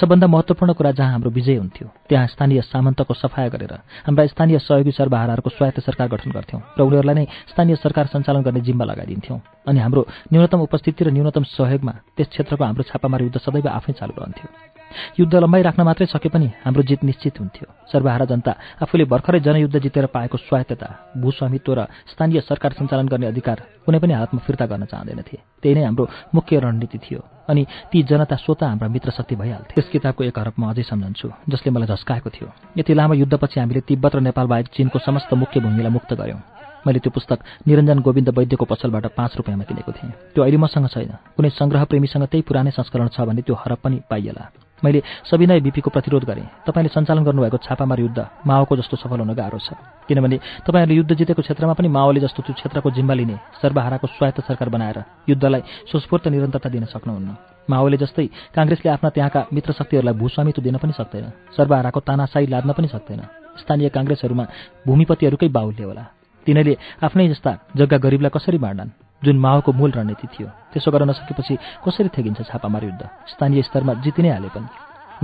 सबभन्दा 0.00 0.26
महत्त्वपूर्ण 0.26 0.72
कुरा 0.72 0.90
जहाँ 0.92 1.12
हाम्रो 1.12 1.30
विजय 1.30 1.56
हुन्थ्यो 1.56 1.88
त्यहाँ 2.08 2.26
स्थानीय 2.26 2.60
सामन्तको 2.62 3.14
सफाया 3.14 3.48
गरेर 3.48 3.72
हाम्रा 4.06 4.26
स्थानीय 4.26 4.58
सहयोगी 4.58 4.92
सर्वहाराहरूको 4.92 5.50
स्वायत्त 5.50 5.80
सरकार 5.80 6.08
गठन 6.08 6.30
गर्थ्यौँ 6.30 6.62
र 6.78 6.80
उनीहरूलाई 6.82 7.14
नै 7.14 7.26
स्थानीय 7.50 7.76
सरकार 7.76 8.06
सञ्चालन 8.06 8.42
गर्ने 8.42 8.60
जिम्मा 8.60 8.84
लगाइदिन्थ्यौँ। 8.84 9.40
अनि 9.68 9.80
हाम्रो 9.80 10.06
न्यूनतम 10.32 10.60
उपस्थिति 10.60 11.04
र 11.04 11.10
न्यूनतम 11.10 11.42
सहयोगमा 11.42 11.94
त्यस 12.16 12.28
क्षेत्रको 12.28 12.64
हाम्रो 12.64 12.82
छापामार 12.90 13.22
युद्ध 13.22 13.38
सदैव 13.38 13.68
आफै 13.68 13.92
चालु 13.92 14.14
रहन्थ्यो। 14.18 14.75
युद्ध 15.20 15.34
लम्बाइ 15.34 15.62
राख्न 15.62 15.82
मात्रै 15.82 16.06
सके 16.06 16.28
पनि 16.28 16.50
हाम्रो 16.64 16.82
जित 16.82 17.04
निश्चित 17.04 17.40
हुन्थ्यो। 17.40 17.66
सर्वहारा 17.92 18.24
जनता 18.24 18.52
आफूले 18.82 19.04
भर्खरै 19.04 19.40
जनयुद्ध 19.40 19.78
जितेर 19.78 20.06
पाएको 20.12 20.36
स्वायत्तता 20.38 20.88
भूस्वामित्व 21.16 21.72
र 21.74 21.80
स्थानीय 22.12 22.40
सरकार 22.40 22.72
सञ्चालन 22.78 23.06
गर्ने 23.08 23.26
अधिकार 23.26 23.84
कुनै 23.86 23.98
पनि 23.98 24.12
हालतमा 24.12 24.40
फिर्ता 24.46 24.66
गर्न 24.66 24.84
चाहँदैनथे। 24.84 25.36
त्यही 25.62 25.74
नै 25.74 25.84
हाम्रो 25.84 26.04
मुख्य 26.34 26.58
रणनीति 26.58 26.98
थियो 26.98 27.20
अनि 27.48 27.62
ती 27.92 28.02
जनता 28.02 28.36
स्वत 28.36 28.62
हाम्रा 28.62 28.88
मित्र 28.88 29.10
शक्ति 29.10 29.34
भइहाल्थे। 29.36 29.74
त्यस 29.74 29.88
किताबको 29.88 30.24
एक 30.24 30.38
हरफ 30.38 30.58
म 30.58 30.70
अझै 30.70 30.82
सम्झन्छु 30.82 31.28
जसले 31.48 31.70
मलाई 31.70 31.88
झस्काएको 31.94 32.30
थियो। 32.30 32.48
यति 32.78 32.94
लामो 32.94 33.14
युद्धपछि 33.14 33.60
हामीले 33.60 33.80
तिब्बत 33.86 34.16
र 34.16 34.20
नेपाल 34.20 34.46
बाहेक 34.46 34.66
चीनको 34.74 34.98
समस्त 34.98 35.34
मुख्य 35.34 35.60
भूमिलाई 35.60 35.92
मुक्त 35.94 36.12
गऱ्यौँ। 36.18 36.42
मैले 36.86 36.98
त्यो 37.02 37.10
पुस्तक 37.10 37.66
निरञ्जन 37.66 37.98
गोविन्द 37.98 38.30
वैद्यको 38.30 38.64
पसलबाट 38.64 39.06
पाँच 39.14 39.36
रुपियाँमा 39.36 39.64
किनेको 39.66 39.92
थिएँ। 39.92 40.12
त्यो 40.34 40.42
अहिले 40.42 40.58
मसँग 40.58 40.86
छैन। 40.86 41.14
कुनै 41.34 41.50
सङ्ग्रह 41.50 41.84
प्रेमीसँग 41.90 42.26
त्यही 42.30 42.42
पुरानै 42.46 42.70
संस्करण 42.70 43.08
छ 43.10 43.26
भने 43.26 43.42
त्यो 43.42 43.54
हरप 43.54 43.78
पनि 43.82 44.02
पाइएला। 44.10 44.65
मैले 44.84 45.02
सविनय 45.24 45.60
बिपीको 45.60 45.90
प्रतिरोध 45.90 46.24
गरेँ। 46.24 46.46
तपाईँले 46.66 46.88
सञ्चालन 46.92 47.24
गर्नुभएको 47.24 47.56
छापामार 47.64 48.00
युद्ध 48.00 48.18
माओको 48.46 48.76
जस्तो 48.76 48.96
सफल 48.96 49.20
हुन 49.20 49.32
गाह्रो 49.32 49.58
छ। 49.58 49.72
किनभने 50.08 50.36
तपाईँहरूले 50.68 50.94
युद्ध 50.94 51.12
जितेको 51.16 51.42
क्षेत्रमा 51.42 51.72
पनि 51.72 51.88
माओले 51.88 52.20
जस्तो 52.20 52.42
त्यो 52.42 52.54
क्षेत्रको 52.54 52.90
जिम्मा 52.90 53.14
लिने 53.14 53.36
सर्वहाराको 53.62 54.06
स्वायत्त 54.06 54.40
सरकार 54.44 54.68
बनाएर 54.68 54.98
युद्धलाई 55.28 55.62
सुस्फूर्त 55.92 56.28
निरन्तरता 56.28 56.68
दिन 56.68 56.84
सक्नुहुन्न। 56.92 57.36
माओले 57.70 57.96
जस्तै 57.96 58.26
काङ्ग्रेसले 58.52 58.90
आफ्ना 58.92 59.10
त्यहाँका 59.10 59.46
मित्र 59.52 59.72
शक्तिहरूलाई 59.72 60.14
भूस्वामित्व 60.14 60.62
दिन 60.62 60.76
पनि 60.76 60.92
सक्दैन। 60.92 61.56
सर्वहाराको 61.56 62.00
तानासाई 62.00 62.46
लाद्न 62.46 62.72
पनि 62.76 62.88
सक्दैन। 62.88 63.20
स्थानीय 63.56 63.88
काङ्ग्रेसहरूमा 63.88 64.44
भूमिपतिहरूकै 64.86 65.48
बाहुल्य 65.48 65.84
होला। 65.84 66.04
तिनीहरूले 66.46 66.76
आफ्नै 67.02 67.28
जस्ता 67.28 67.50
जग्गा 67.76 67.96
गरिबलाई 67.96 68.30
कसरी 68.30 68.58
बाँड्छन्? 68.58 69.05
जुन 69.24 69.38
माओको 69.38 69.72
मूल 69.72 69.90
रणनीति 69.90 70.26
थियो 70.26 70.48
त्यसो 70.72 70.90
गर्न 70.90 71.10
नसकेपछि 71.10 71.54
कसरी 71.84 72.08
थेगिन्छ 72.08 72.42
छापामार 72.42 72.84
युद्ध? 72.84 73.02
स्थानीय 73.28 73.62
स्तरमा 73.62 73.94
जिति 73.94 74.22
नै 74.22 74.30
हाले 74.30 74.48
पनि। 74.48 74.68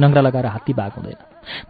नङ्ग्रा 0.00 0.20
लगाएर 0.20 0.46
हात्ती 0.46 0.72
बाघ 0.72 0.92
हुँदैन। 0.96 1.18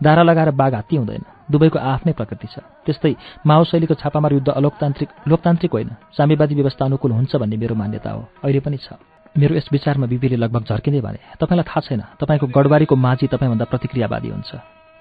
दारा 0.03 0.23
लगाएर 0.23 0.51
बाघ 0.51 0.75
हात्ती 0.75 0.97
हुँदैन। 0.97 1.23
दुवैको 1.51 1.79
आफ्नै 1.79 2.13
प्रकृति 2.13 2.47
छ। 2.47 2.59
त्यस्तै 2.87 3.15
माओ 3.47 3.65
शैलीको 3.65 3.95
छापामार 3.95 4.33
युद्ध 4.33 4.49
अलोकतान्त्रिक 4.49 5.09
लोकतान्त्रिक 5.29 5.73
होइन। 5.73 5.91
साम्यवादी 6.17 6.55
व्यवस्था 6.55 6.85
अनुकूल 6.85 7.13
हुन्छ 7.13 7.37
भन्ने 7.37 7.57
मेरो 7.57 7.75
मान्यता 7.75 8.11
हो। 8.11 8.23
अहिले 8.45 8.61
पनि 8.61 8.77
छ। 8.77 8.95
मेरो 9.39 9.57
यस 9.57 9.69
विचारमा 9.73 10.07
बिबीले 10.07 10.37
लगभग 10.37 10.63
झर्किँदै 10.69 11.01
भने 11.01 11.19
तपाईँलाई 11.41 11.65
थाहा 11.65 11.81
छैन 11.81 12.03
तपाईँको 12.21 12.47
गडबारीको 12.47 12.97
माझी 12.97 13.27
तपाईँभन्दा 13.27 13.65
प्रतिक्रियावादी 13.65 14.29
हुन्छ। 14.29 14.51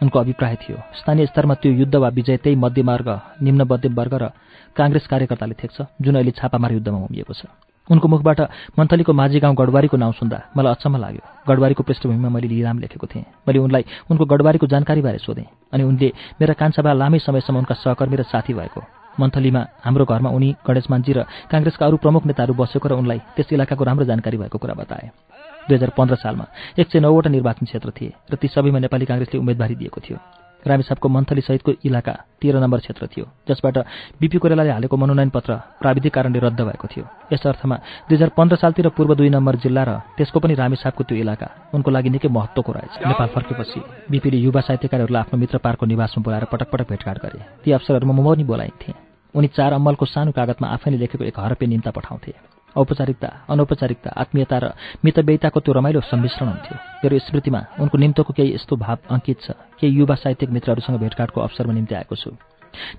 उनको 0.01 0.19
अभिप्राय 0.19 0.55
थियो। 0.55 0.77
स्थानीय 0.97 1.25
स्तरमा 1.25 1.53
त्यो 1.61 1.71
युद्ध 1.71 1.95
वा 1.95 2.09
विजय 2.09 2.37
त्यही 2.37 2.55
मध्यमार्ग 2.55 3.09
निम्न 3.41 3.61
मध्यमवर्ग 3.61 4.13
र 4.13 4.25
काङ्ग्रेस 4.75 5.05
कार्यकर्ताले 5.07 5.55
थेक्छ 5.61 5.77
जुन 6.01 6.15
अहिले 6.15 6.31
छापामार 6.31 6.71
युद्धमा 6.73 6.97
उमिएको 7.07 7.33
छ। 7.33 7.45
उनको 7.89 8.07
मुखबाट 8.07 8.39
मन्थलीको 8.79 9.11
माझी 9.13 9.39
गाउँ 9.39 9.55
गडबारीको 9.55 9.97
नाउँ 9.97 10.13
सुन्दा 10.13 10.37
मलाई 10.55 10.71
अचम्म 10.73 10.95
लाग्यो। 10.97 11.23
गडबारीको 11.49 11.83
पृष्ठभूमिमा 11.83 12.29
मैले 12.29 12.47
लिराम 12.47 12.79
लेखेको 12.79 13.07
थिएँ। 13.07 13.25
मैले 13.43 13.59
उनलाई 13.59 13.83
उनको 14.07 14.23
गडबारीको 14.25 14.67
जानकारीबारे 14.67 15.17
सोधेँ 15.17 15.47
अनि 15.73 15.83
उनले 15.83 16.07
मेरा 16.39 16.53
कान्छाबा 16.55 16.91
लामै 16.93 17.19
समयसम्म 17.19 17.57
उनका 17.57 17.75
सहकर्मी 17.83 18.15
र 18.15 18.23
साथी 18.31 18.53
भएको। 18.53 18.81
मन्थलीमा 19.19 19.61
हाम्रो 19.83 20.05
घरमा 20.05 20.29
उनी 20.29 20.49
गणेशमानजी 20.63 21.11
र 21.11 21.19
काङ्ग्रेसका 21.51 21.83
अरू 21.85 21.97
प्रमुख 21.99 22.23
नेताहरू 22.25 22.53
बसेको 22.55 22.87
र 22.87 22.93
उनलाई 22.95 23.19
त्यस 23.35 23.49
इलाकाको 23.59 23.83
राम्रो 23.83 24.05
जानकारी 24.07 24.37
भएको 24.39 24.57
कुरा 24.57 24.73
बताए। 24.77 25.11
दुई 25.67 25.75
हजार 25.75 25.91
पन्ध्र 25.91 26.15
सालमा 26.15 26.45
एक 26.79 26.87
सय 26.87 26.99
नौवटा 27.03 27.29
निर्वाचन 27.29 27.65
क्षेत्र 27.65 27.91
थिए 27.91 28.15
र 28.31 28.35
ती 28.39 28.47
सबैमा 28.47 28.79
नेपाली 28.79 29.05
काङ्ग्रेसले 29.05 29.39
उम्मेदवारी 29.39 29.75
दिएको 29.75 29.99
थियो। 29.99 30.17
रामेसापको 30.67 31.07
मन्थली 31.09 31.41
सहितको 31.41 31.71
इलाका 31.85 32.13
तेह्र 32.41 32.59
नम्बर 32.59 32.79
क्षेत्र 32.79 33.07
थियो 33.07 33.25
जसबाट 33.49 33.77
बिपी 34.21 34.37
कोरेलाले 34.37 34.71
हालेको 34.71 34.97
मनोनयन 34.97 35.29
पत्र 35.29 35.51
प्राविधिक 35.81 36.13
कारणले 36.13 36.39
रद्द 36.39 36.61
भएको 36.61 36.87
थियो। 36.87 37.05
यस 37.33 37.47
अर्थमा 37.47 37.75
दुई 38.07 38.15
हजार 38.15 38.29
पन्ध्र 38.37 38.55
सालतिर 38.55 38.87
पूर्व 38.97 39.15
दुई 39.15 39.29
नम्बर 39.29 39.55
जिल्ला 39.63 39.83
र 39.83 39.91
त्यसको 40.17 40.39
पनि 40.39 40.53
रामेसापको 40.53 41.03
त्यो 41.03 41.17
इलाका 41.17 41.47
उनको 41.73 41.89
लागि 41.91 42.09
निकै 42.09 42.29
महत्त्वको 42.29 42.71
रहेछ। 42.71 42.93
नेपाल 43.07 43.27
फर्केपछि 43.35 43.79
बिपीले 44.11 44.37
युवा 44.37 44.61
साहित्यकारहरूलाई 44.61 45.21
आफ्नो 45.21 45.39
मित्र 45.39 45.57
पार्कको 45.57 45.85
निवासमा 45.85 46.23
बोलाएर 46.23 46.45
पटक 46.51 46.69
पटक 46.71 46.87
भेटघाट 46.89 47.17
गरे। 47.21 47.39
ती 47.63 47.71
अवसरहरूमा 47.71 48.13
म 48.13 48.21
पनि 48.21 48.43
बोलाइन्थेँ। 48.43 48.95
उनी 49.35 49.47
चार 49.47 49.73
अम्मलको 49.73 50.05
सानो 50.05 50.31
कागतमा 50.31 50.67
आफैले 50.67 50.97
लेखेको 50.97 51.23
एक 51.23 51.39
हरपे 51.39 51.65
निम्ता 51.65 51.91
पठाउँथे। 51.91 52.60
औपचारिकता 52.75 53.29
अनौपचारिकता 53.49 54.09
आत्मीयता 54.15 54.57
र 54.57 54.65
मितव्ययताको 55.05 55.59
त्यो 55.59 55.73
रमाइलो 55.73 56.01
सम्मिश्रण 56.01 56.47
हुन्थ्यो। 56.47 56.75
मेरो 57.03 57.19
स्मृतिमा 57.27 57.61
उनको 57.79 57.97
निम्तोको 57.97 58.33
केही 58.33 58.53
यस्तो 58.55 58.75
भाव 58.75 58.97
अङ्कित 59.11 59.37
छ 59.41 59.51
केही 59.79 59.91
युवा 59.99 60.15
साहित्यिक 60.15 60.49
मित्रहरूसँग 60.55 60.99
भेटघाटको 61.03 61.41
अवसरमा 61.41 61.73
निम्ति 61.73 61.95
आएको 61.95 62.15
छु। 62.15 62.31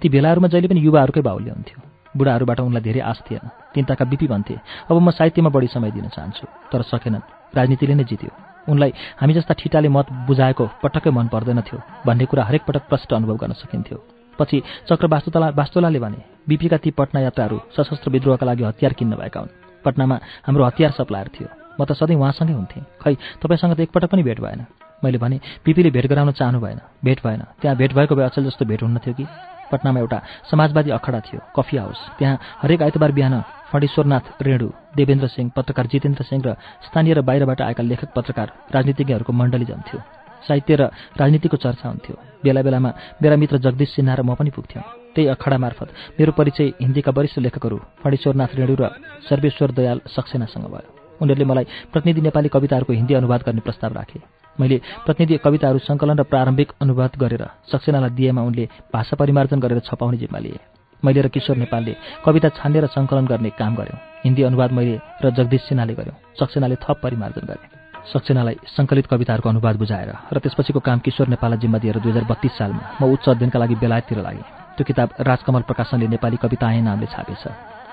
ती 0.00 0.08
भेलाहरूमा 0.08 0.48
जहिले 0.52 0.68
पनि 0.68 0.80
युवाहरूकै 0.80 1.22
बाहुल्य 1.24 1.50
हुन्थ्यो। 1.50 1.78
बुढाहरूबाट 2.12 2.60
उनलाई 2.60 2.82
धेरै 2.82 3.00
आश 3.00 3.18
थिएन 3.24 3.44
तिनताका 3.72 4.04
बिपी 4.04 4.26
भन्थे 4.28 4.54
अब 4.90 4.96
म 5.00 5.10
साहित्यमा 5.10 5.48
बढी 5.48 5.68
समय 5.72 5.90
दिन 5.96 6.08
चाहन्छु 6.12 6.44
तर 6.68 6.82
सकेनन् 6.84 7.56
राजनीतिले 7.56 7.94
नै 7.96 8.04
जित्यो। 8.04 8.30
उनलाई 8.68 8.92
हामी 9.16 9.32
जस्ता 9.34 9.54
ठिटाले 9.56 9.88
मत 9.88 10.12
बुझाएको 10.28 10.64
पटक्कै 10.84 11.10
मन 11.10 11.26
पर्दैनथ्यो 11.32 11.78
भन्ने 12.04 12.24
कुरा 12.28 12.44
हरेक 12.44 12.62
पटक 12.68 12.84
प्रष्ट 12.92 13.12
अनुभव 13.16 13.36
गर्न 13.40 13.52
सकिन्थ्यो। 13.56 13.98
पछि 14.38 14.62
चक्र 14.88 15.06
वास्तुतला 15.08 15.48
वास्तुलाले 15.56 15.98
भने 16.04 16.20
बिपीका 16.48 16.76
ती 16.76 16.90
पटना 16.92 17.20
यात्राहरू 17.20 17.58
सशस्त्र 17.72 18.10
विद्रोहका 18.12 18.46
लागि 18.46 18.64
हतियार 18.64 18.92
किन्न 18.92 19.16
भएका 19.16 19.40
हुन्। 19.40 19.61
पटनामा 19.84 20.16
हाम्रो 20.46 20.64
हतियार 20.64 20.90
सप्लायर 20.92 21.28
थियो। 21.28 21.48
म 21.80 21.84
त 21.84 21.92
सधैँ 21.92 22.16
उहाँसँगै 22.16 22.52
हुन्थेँ। 22.52 22.82
खै 23.02 23.14
तपाईँसँग 23.42 23.74
त 23.76 23.80
एकपटक 23.80 24.10
पनि 24.10 24.22
भेट 24.22 24.40
भएन। 24.40 24.66
मैले 25.04 25.18
भने 25.18 25.40
पिपीले 25.64 25.90
भेट 25.90 26.06
गराउन 26.06 26.32
चाहनु 26.32 26.60
भएन। 26.60 26.78
भेट 27.04 27.18
भएन। 27.24 27.42
त्यहाँ 27.60 27.76
भेट 27.76 27.92
भएको 27.92 28.14
भए 28.14 28.24
अचल 28.24 28.44
जस्तो 28.44 28.64
भेट 28.64 28.82
हुन्न 28.82 28.98
थियो 28.98 29.14
कि? 29.14 29.26
पटनामा 29.72 30.00
एउटा 30.00 30.18
समाजवादी 30.50 30.90
अखडा 30.90 31.20
थियो 31.26 31.40
कफी 31.56 31.76
हाउस। 31.76 31.98
त्यहाँ 32.18 32.38
हरेक 32.62 32.82
आइतबार 32.82 33.12
बिहान 33.12 33.34
फणेश्वरनाथ 33.72 34.42
रेणु 34.42 34.68
देवेन्द्र 34.96 35.26
सिंह 35.26 35.50
पत्रकार 35.56 35.86
जितेन्द्र 35.86 36.22
सिंह 36.28 36.42
र 36.46 36.54
स्थानीय 36.86 37.14
र 37.14 37.20
बाहिरबाट 37.24 37.60
आएका 37.62 37.82
लेखक 37.82 38.12
पत्रकार 38.12 38.52
राजनीतिज्ञहरूको 38.74 39.32
मण्डली 39.32 39.64
जन्थ्यो। 39.64 40.00
साहित्य 40.48 40.76
र 40.76 40.82
राजनीतिको 41.16 41.56
चर्चा 41.56 41.88
हुन्थ्यो। 41.88 42.16
बेला 42.44 42.62
बेलामा 42.62 42.90
मेरा 43.22 43.36
मित्र 43.36 43.56
जगदीश 43.64 43.90
सिन्हा 43.96 44.14
र 44.14 44.22
म 44.22 44.34
पनि 44.36 44.50
पुग्थ्यौँ। 44.50 45.01
त्यही 45.14 45.28
अखाडा 45.28 45.58
मार्फत। 45.58 45.88
मेरो 46.18 46.32
परिचय 46.32 46.66
हिन्दीका 46.80 47.12
वरिष्ठ 47.16 47.38
लेखकहरू 47.38 47.78
फणेश्वरनाथ 48.02 48.52
रेणु 48.58 48.74
र 48.80 48.88
सर्वेश्वर 49.28 49.70
दयाल 49.72 49.98
सक्सेनासँग 50.08 50.66
भयो। 50.66 50.88
उनीहरूले 51.20 51.44
मलाई 51.44 51.64
प्रतिनिधि 51.92 52.20
नेपाली 52.20 52.48
कविताहरूको 52.48 52.92
हिन्दी 52.92 53.14
अनुवाद 53.14 53.40
गर्ने 53.46 53.60
प्रस्ताव 53.60 53.92
राखे। 53.92 54.18
मैले 54.58 54.76
प्रतिनिधि 55.06 55.36
कविताहरू 55.38 55.78
सङ्कलन 55.78 56.18
र 56.18 56.22
प्रारम्भिक 56.24 56.68
अनुवाद 56.82 57.12
गरेर 57.16 57.44
सक्सेनालाई 57.72 58.10
दिएमा 58.10 58.42
उनले 58.42 58.64
भाषा 58.92 59.14
परिमार्जन 59.16 59.58
गरेर 59.60 59.78
छपाउने 59.88 60.16
जिम्मा 60.18 60.38
लिए। 60.38 60.58
मैले 61.02 61.20
र 61.22 61.28
किशोर 61.28 61.56
नेपालले 61.56 61.92
कविता 62.24 62.48
छान्ने 62.58 62.80
र 62.80 62.86
सङ्कलन 62.86 63.26
गर्ने 63.26 63.50
काम 63.58 63.72
गऱ्यौँ 63.74 63.98
हिन्दी 64.24 64.42
अनुवाद 64.42 64.70
मैले 64.72 64.94
र 65.22 65.30
जगदीश 65.30 65.62
सिन्हाले 65.68 65.94
गऱ्यौँ 65.94 66.16
सक्सेनाले 66.38 66.76
थप 66.78 66.96
परिमार्जन 67.02 67.44
गरे। 67.46 67.64
सक्सेनालाई 68.12 68.56
सङ्कलित 68.76 69.06
कविताहरूको 69.06 69.48
अनुवाद 69.48 69.76
बुझाएर 69.78 70.10
र 70.34 70.38
त्यसपछिको 70.38 70.80
काम 70.80 70.98
किशोर 71.00 71.28
नेपाललाई 71.28 71.58
जिम्मा 71.58 71.78
दिएर 71.78 71.98
दुई 72.02 72.10
हजार 72.12 72.24
बत्तीस 72.24 72.52
सालमा 72.58 72.82
म 73.00 73.12
उच्च 73.14 73.28
अध्ययनका 73.28 73.58
लागि 73.58 73.74
बेलायततिर 73.78 74.18
लागेँ। 74.18 74.61
त्यो 74.76 74.84
किताब 74.84 75.08
राजकमल 75.20 75.62
प्रकाशनले 75.68 76.06
नेपाली 76.08 76.36
कविता 76.36 76.66
आए 76.66 76.80
नामले 76.80 77.06
छापेछ। 77.06 77.44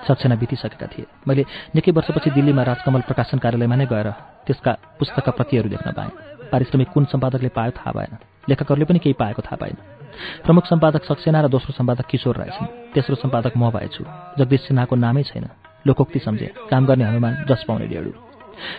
सक्षना 0.08 0.34
बितिसकेका 0.40 0.86
थिए। 0.86 1.06
मैले 1.28 1.44
निकै 1.76 1.92
वर्षपछि 1.92 2.30
दिल्लीमा 2.30 2.62
राजकमल 2.62 3.00
प्रकाशन 3.04 3.38
कार्यालयमा 3.38 3.76
नै 3.76 3.86
गएर 3.86 4.08
त्यसका 4.46 4.72
पुस्तकका 4.98 5.32
प्रतिहरू 5.38 5.68
देख्न 5.68 5.92
पाएँ। 5.92 6.10
पारिश्रमिक 6.52 6.88
कुन 6.88 7.04
सम्पादकले 7.12 7.48
पायो 7.52 7.72
थाहा 7.76 7.92
भएन। 7.92 8.12
लेखकहरूले 8.48 8.84
पनि 8.88 8.98
केही 8.98 9.14
पाएको 9.20 9.42
थाहा 9.42 9.56
पाएन। 9.56 9.76
प्रमुख 10.44 10.64
सम्पादक 10.66 11.04
सक्सेना 11.04 11.40
र 11.40 11.48
दोस्रो 11.48 11.72
सम्पादक 11.76 12.06
किशोर 12.08 12.36
रहेछन् 12.36 12.72
तेस्रो 12.94 13.16
सम्पादक 13.20 13.52
म 13.56 13.70
भएछु। 13.70 14.04
जगदीश 14.38 14.60
सिन्हाको 14.68 14.96
नामै 14.96 15.22
छैन। 15.22 15.46
लोकोक्ति 15.84 16.18
सम्झे। 16.18 16.48
काम 16.70 16.86
गर्ने 16.86 17.04
हनुमान 17.04 17.44
जस 17.48 17.64
पाउने 17.68 17.86
डेढु 17.86 18.12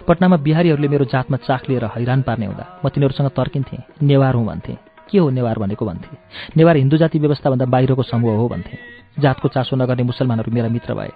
पटनामा 0.08 0.38
बिहारीहरूले 0.38 0.88
मेरो 0.88 1.06
जातमा 1.06 1.38
चाख 1.38 1.70
लिएर 1.70 1.86
हैरान 1.86 2.22
पार्ने 2.22 2.46
हुँदा 2.46 2.66
म 2.86 2.90
तिनीहरूसँग 2.90 3.30
तर्किन्थेँ। 3.30 3.84
नेवार 4.02 4.34
हुँ 4.36 4.46
भन्थेँ। 4.46 4.91
के 5.12 5.18
हो 5.18 5.30
नेवार 5.30 5.60
भनेको 5.60 5.86
भन्थे। 5.86 6.18
नेवार 6.58 6.76
हिन्दू 6.78 6.98
जाति 6.98 7.20
व्यवस्थाभन्दा 7.20 7.66
बाहिरको 7.66 8.04
समूह 8.04 8.36
हो 8.38 8.48
भन्थे। 8.48 8.78
जातको 9.20 9.48
चासो 9.48 9.76
नगर्ने 9.76 10.04
मुसलमानहरू 10.04 10.52
मेरा 10.52 10.70
मित्र 10.70 10.94
भए। 10.94 11.12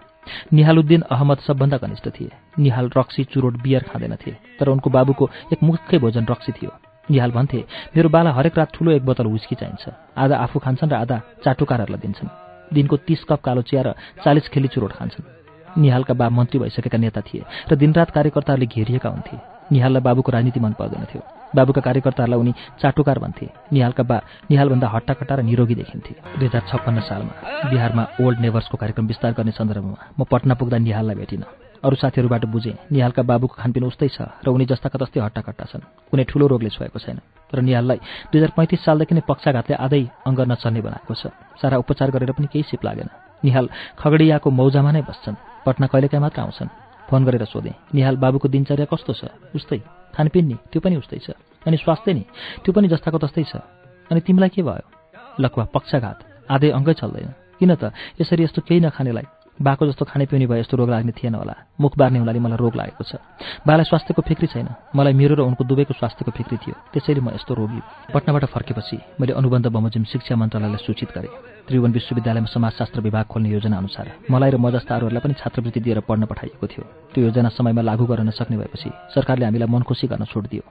निहालुद्दिन 0.53 1.01
अहमद 1.11 1.38
सबभन्दा 1.38 1.77
घनिष्ठ 1.77 2.09
थिए। 2.09 2.31
निहाल 2.59 2.89
रक्सी 2.97 3.23
चुरोट 3.23 3.61
बियर 3.63 3.84
खाँदैनथे 3.84 4.31
तर 4.59 4.69
उनको 4.69 4.89
बाबुको 4.89 5.30
एक 5.53 5.63
मुख्य 5.63 5.99
भोजन 5.99 6.26
रक्सी 6.30 6.51
थियो। 6.51 6.72
निहाल 7.07 7.31
भन्थे 7.31 7.63
मेरो 7.95 8.09
बाला 8.09 8.31
हरेक 8.34 8.57
रात 8.57 8.73
ठुलो 8.73 8.91
एक 8.91 9.05
बोतल 9.05 9.26
हुस्की 9.26 9.55
चाहिन्छ। 9.55 9.89
आधा 10.17 10.35
आफू 10.38 10.59
खान्छन् 10.59 10.91
र 10.91 10.95
आधा 10.95 11.22
चाटुकारहरूलाई 11.45 12.01
दिन्छन्। 12.01 12.30
दिनको 12.73 12.97
तीस 12.97 13.23
कप 13.30 13.41
कालो 13.41 13.61
चिया 13.61 13.81
र 13.81 13.93
चालिस 14.26 14.49
खेली 14.49 14.67
चुरोट 14.67 14.91
खान्छन्। 14.91 15.80
निहालका 15.80 16.13
बा 16.13 16.30
मन्त्री 16.30 16.59
भइसकेका 16.59 16.97
नेता 16.97 17.22
थिए 17.22 17.43
र 17.72 17.76
दिनरात 17.76 18.11
कार्यकर्ताहरूले 18.11 18.65
घेरिएका 18.65 19.09
हुन्थे। 19.09 19.38
निहाललाई 19.72 20.01
बाबुको 20.01 20.31
राजनीति 20.31 20.59
मन 20.59 20.73
पर्दैनथ्यो 20.73 21.22
बाबुका 21.56 21.82
कार्यकर्ताहरूलाई 21.82 22.40
उनी 22.40 22.53
चाटुकार 22.82 23.18
भन्थे। 23.19 23.48
निहालका 23.73 24.03
बा 24.03 24.18
निहालभन्दा 24.52 24.88
हट्टाकट्टा 24.88 25.36
र 25.36 25.41
निरोगी 25.41 25.76
देखिन्थे। 25.76 26.14
दुई 26.40 26.48
हजार 26.48 26.64
छप्पन्न 26.69 26.99
सालमा 27.07 27.34
बिहारमा 27.72 28.03
ओल्ड 28.22 28.40
नेभर्सको 28.40 28.76
कार्यक्रम 28.77 29.06
विस्तार 29.07 29.32
गर्ने 29.34 29.52
सन्दर्भमा 29.52 29.98
म 30.19 30.22
पटना 30.27 30.53
पुग्दा 30.60 30.77
निहाललाई 30.77 31.15
भेटिनँ। 31.15 31.48
अरू 31.86 31.95
साथीहरूबाट 31.95 32.45
बुझेँ 32.49 32.76
निहालका 32.91 33.22
बाबुको 33.22 33.56
खानपिन 33.61 33.84
उस्तै 33.86 34.10
छ 34.10 34.19
र 34.41 34.48
उनी 34.49 34.65
जस्ताका 34.65 34.98
तस्तै 34.98 35.22
हट्टाकट्टा 35.22 35.65
छन्। 35.69 35.84
कुनै 36.10 36.23
ठुलो 36.26 36.45
रोगले 36.49 36.69
छोएको 36.73 36.98
छैन। 36.98 37.22
तर 37.53 37.61
निहाललाई 37.61 37.99
दुई 38.34 38.38
हजार 38.41 38.52
पैँतिस 38.57 38.82
सालदेखि 38.86 39.14
नै 39.15 39.22
पक्षाघातले 39.30 39.76
आधै 39.86 40.02
अङ्ग 40.26 40.40
नचल्ने 40.49 40.82
बनाएको 40.82 41.14
छ। 41.14 41.30
सारा 41.61 41.77
उपचार 41.77 42.10
गरेर 42.10 42.32
पनि 42.34 42.48
केही 42.49 42.65
सिप 42.65 42.82
लागेन। 42.82 43.10
निहाल 43.45 43.65
खगडियाको 44.02 44.49
मौजामा 44.49 44.91
नै 44.98 45.02
बस्छन्। 45.06 45.38
पटना 45.65 45.86
कहिलेकाहीँ 45.94 46.23
मात्र 46.26 46.41
आउँछन्। 46.41 46.73
फोन 47.06 47.22
गरेर 47.22 47.45
सोधेँ 47.45 47.77
निहाल 47.94 48.18
बाबुको 48.18 48.49
दिनचर्या 48.49 48.90
कस्तो 48.90 49.14
छ? 49.14 49.30
उस्तै 49.53 49.77
खानपिन 50.15 50.45
नि 50.47 50.55
त्यो 50.71 50.79
पनि 50.81 50.95
उस्तै 50.95 51.19
छ। 51.19 51.27
अनि 51.67 51.77
स्वास्थ्य 51.77 52.13
नि 52.13 52.23
त्यो 52.63 52.71
पनि 52.71 52.87
जस्ताको 52.87 53.17
तस्तै 53.19 53.43
छ। 53.43 53.53
अनि 54.11 54.19
तिमीलाई 54.23 54.49
के 54.49 54.61
भयो? 54.63 54.87
लकवा 55.39 55.63
पक्षाघात 55.75 56.17
आधै 56.49 56.69
अङ्गै 56.71 56.93
चल्दैन। 56.93 57.29
किन 57.59 57.71
त 57.75 57.91
यसरी 58.19 58.43
यस्तो 58.43 58.61
केही 58.67 58.79
नखानेलाई 58.79 59.27
बाको 59.55 59.87
जस्तो 59.87 60.03
खाने 60.05 60.25
पिउने 60.27 60.47
भए 60.51 60.59
यस्तो 60.59 60.75
रोग 60.77 60.89
लाग्ने 60.89 61.11
थिएन 61.15 61.35
होला। 61.35 61.55
मुख 61.79 61.93
बार्ने 61.95 62.19
हुनाले 62.19 62.39
मलाई 62.39 62.59
रोग 62.59 62.75
लागेको 62.75 63.03
छ। 63.07 63.15
बालाई 63.63 63.87
स्वास्थ्यको 63.87 64.21
फिक्री 64.27 64.47
छैन। 64.51 64.67
मलाई 64.95 65.13
मेरो 65.15 65.35
र 65.35 65.41
उनको 65.47 65.63
दुवैको 65.63 65.93
स्वास्थ्यको 65.95 66.31
फिक्री 66.31 66.57
थियो। 66.59 66.75
त्यसैले 66.91 67.21
म 67.23 67.31
यस्तो 67.35 67.53
रोगी। 67.55 67.79
पटनाबाट 68.11 68.45
फर्केपछि 68.51 68.97
मैले 69.19 69.33
अनुबन्ध 69.39 69.67
बमोजिम 69.71 70.03
शिक्षा 70.11 70.35
मन्त्रालयलाई 70.35 70.83
सूचित 70.83 71.09
गरेँ। 71.15 71.55
त्रिभुवन 71.67 71.91
विश्वविद्यालयमा 71.91 72.45
समाजशास्त्र 72.45 73.01
विभाग 73.01 73.25
खोल्ने 73.25 73.49
योजना 73.49 73.77
अनुसार 73.77 74.05
मलाई 74.29 74.49
र 74.53 74.57
म 74.57 74.69
जस्ता 74.69 74.95
अरूहरूलाई 74.95 75.21
पनि 75.25 75.33
छात्रवृत्ति 75.33 75.79
दिएर 75.81 75.99
पढ्न 76.05 76.25
पठाइएको 76.29 76.65
थियो। 76.67 76.83
त्यो 77.13 77.23
योजना 77.25 77.49
समयमा 77.57 77.81
लागू 77.81 78.05
गर्न 78.05 78.27
नसक्ने 78.29 78.57
भएपछि 78.57 78.89
सरकारले 79.13 79.45
हामीलाई 79.45 79.69
मनखुसी 79.73 80.05
गर्न 80.07 80.25
छोड 80.29 80.45
दियो। 80.45 80.63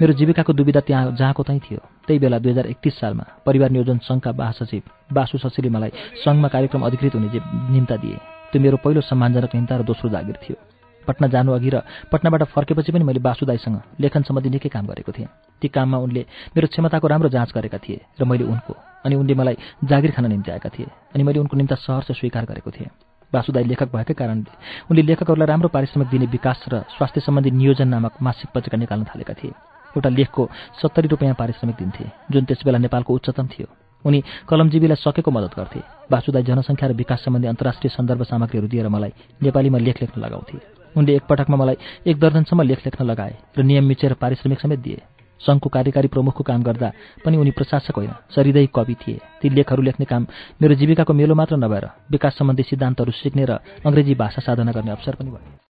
मेरो 0.00 0.12
जीविकाको 0.16 0.52
दुविधा 0.56 0.80
त्यहाँ 0.80 1.12
जहाँको 1.12 1.42
त्यहीँ 1.44 1.60
थियो। 1.60 1.80
त्यही 2.06 2.18
बेला 2.18 2.38
दुई 2.40 2.52
हजार 2.52 2.66
एकतिस 2.72 2.94
सालमा 3.00 3.24
परिवार 3.44 3.70
नियोजन 3.70 3.98
सङ्घका 4.00 4.32
महासचिव 4.32 4.82
बासु 5.12 5.38
शशीले 5.38 5.68
मलाई 5.68 5.90
सङ्घमा 6.24 6.48
कार्यक्रम 6.48 6.82
अधिकृत 6.88 7.14
हुने 7.14 7.28
निम्ता 7.76 7.96
दिए। 8.00 8.16
त्यो 8.50 8.60
मेरो 8.64 8.76
पहिलो 8.80 9.00
सम्मानजनक 9.04 9.54
निम्ता 9.54 9.76
र 9.76 9.82
दोस्रो 9.84 10.08
जागिर 10.08 10.36
थियो। 10.40 10.56
पटना 11.04 11.26
जानु 11.28 11.52
अघि 11.52 11.70
र 11.70 11.84
पटनाबाट 12.12 12.42
फर्केपछि 12.54 12.92
पनि 12.92 13.04
मैले 13.04 13.20
बासुदाईसँग 13.20 14.00
लेखन 14.00 14.22
सम्बन्धी 14.24 14.50
निकै 14.50 14.68
काम 14.68 14.86
गरेको 14.88 15.12
थिएँ। 15.12 15.28
ती 15.60 15.68
काममा 15.68 15.98
उनले 16.00 16.22
मेरो 16.56 16.66
क्षमताको 16.72 17.06
राम्रो 17.08 17.28
जाँच 17.28 17.52
गरेका 17.52 17.78
थिए 17.78 18.00
र 18.20 18.24
मैले 18.24 18.44
उनको 18.44 18.72
अनि 19.04 19.14
उनले 19.16 19.34
मलाई 19.34 19.56
जागिर 19.84 20.10
खान 20.10 20.26
निम्ति 20.26 20.50
आएका 20.50 20.68
थिए। 20.68 20.86
अनि 21.14 21.22
मैले 21.24 21.38
उनको 21.40 21.56
निम्ति 21.56 21.76
सहर्ष 21.76 22.12
स्वीकार 22.18 22.44
गरेको 22.44 22.70
थिएँ। 22.70 22.90
बासुदाई 23.32 23.64
लेखक 23.64 23.88
भएकै 23.94 24.14
कारणले 24.14 24.52
उनले 24.90 25.02
लेखकहरूलाई 25.02 25.46
राम्रो 25.46 25.68
पारिश्रमिक 25.70 26.08
दिने 26.10 26.26
विकास 26.26 26.64
र 26.68 26.82
स्वास्थ्य 26.98 27.20
सम्बन्धी 27.20 27.50
नियोजन 27.50 27.88
नामक 27.88 28.12
मासिक 28.20 28.50
पत्रिका 28.54 28.76
निकाल्न 28.76 29.04
थालेका 29.06 29.34
थिए। 29.38 29.54
एउटा 29.94 30.08
लेखको 30.08 30.42
सत्तरी 30.82 31.08
रुपियाँ 31.08 31.34
पारिश्रमिक 31.34 31.76
दिन्थे 31.76 32.04
जुन 32.30 32.44
त्यसबेला 32.44 32.78
नेपालको 32.78 33.14
उच्चतम 33.14 33.46
थियो। 33.46 33.66
उनी 34.04 34.18
कलमजीवीलाई 34.48 34.96
सकेको 34.96 35.30
मद्दत 35.30 35.54
गर्थे। 35.58 35.80
वासुदाई 36.10 36.42
जनसङ्ख्या 36.42 36.88
र 36.88 36.92
विकास 36.92 37.24
सम्बन्धी 37.24 37.48
अन्तर्राष्ट्रिय 37.48 37.90
सन्दर्भ 37.94 38.22
सामग्रीहरू 38.26 38.68
दिएर 38.68 38.88
मलाई 38.88 39.12
नेपालीमा 39.42 39.78
लेख 39.78 39.96
लेख्न 40.02 40.20
लगाउँथे। 40.20 40.58
उनले 40.96 41.12
एकपटकमा 41.16 41.56
मलाई 41.56 41.76
एक 42.06 42.16
दर्जनसम्म 42.18 42.62
लेख 42.62 42.80
लेख्न 42.86 43.04
लगाए 43.04 43.34
र 43.58 43.62
नियम 43.62 43.84
मिचेर 43.86 44.14
पारिश्रमिक 44.18 44.60
समेत 44.60 44.78
दिए। 44.78 44.98
सङ्घको 45.46 45.68
कार्यकारी 45.68 46.08
प्रमुखको 46.08 46.42
काम 46.44 46.62
गर्दा 46.62 46.88
पनि 47.24 47.36
उनी 47.36 47.50
प्रशासक 47.50 47.96
होइन 47.96 48.12
सरिदै 48.34 48.66
कवि 48.74 48.94
थिए। 48.94 49.20
ती 49.40 49.48
लेखहरू 49.48 49.82
लेख्ने 49.82 50.06
काम 50.06 50.26
मेरो 50.62 50.74
जीविकाको 50.74 51.12
मेलो 51.12 51.34
मात्र 51.34 51.56
नभएर 51.56 51.84
विकास 52.10 52.38
सम्बन्धी 52.38 52.62
सिद्धान्तहरू 52.62 53.12
सिक्ने 53.12 53.44
र 53.44 53.52
अङ्ग्रेजी 53.86 54.14
भाषा 54.14 54.40
साधना 54.44 54.72
गर्ने 54.72 54.90
अवसर 54.90 55.14
पनि 55.16 55.30
भयो। 55.30 55.68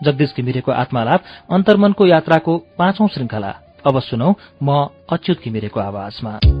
जगदीश 0.00 0.32
घिमिरेको 0.36 0.72
आत्मालाप 0.72 1.20
अन्तर्मनको 1.52 2.06
यात्राको 2.06 2.52
पाँचौं 2.78 3.08
श्रृङ्खला। 3.08 3.52
अब 3.84 4.00
सुनौ 4.00 4.32
म 4.62 4.88
अच्युत 5.12 5.38
घिमिरेको 5.44 5.80
आवाजमा। 5.80 6.59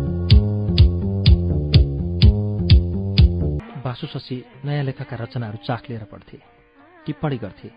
बासु 3.80 4.06
शशी 4.06 4.36
नयाँ 4.64 4.84
लेखका 4.84 5.16
रचनाहरू 5.16 5.58
चाख 5.66 5.82
लिएर 5.90 6.04
पढ्थे 6.12 6.38
टिप्पणी 7.06 7.36
गर्थे 7.36 7.68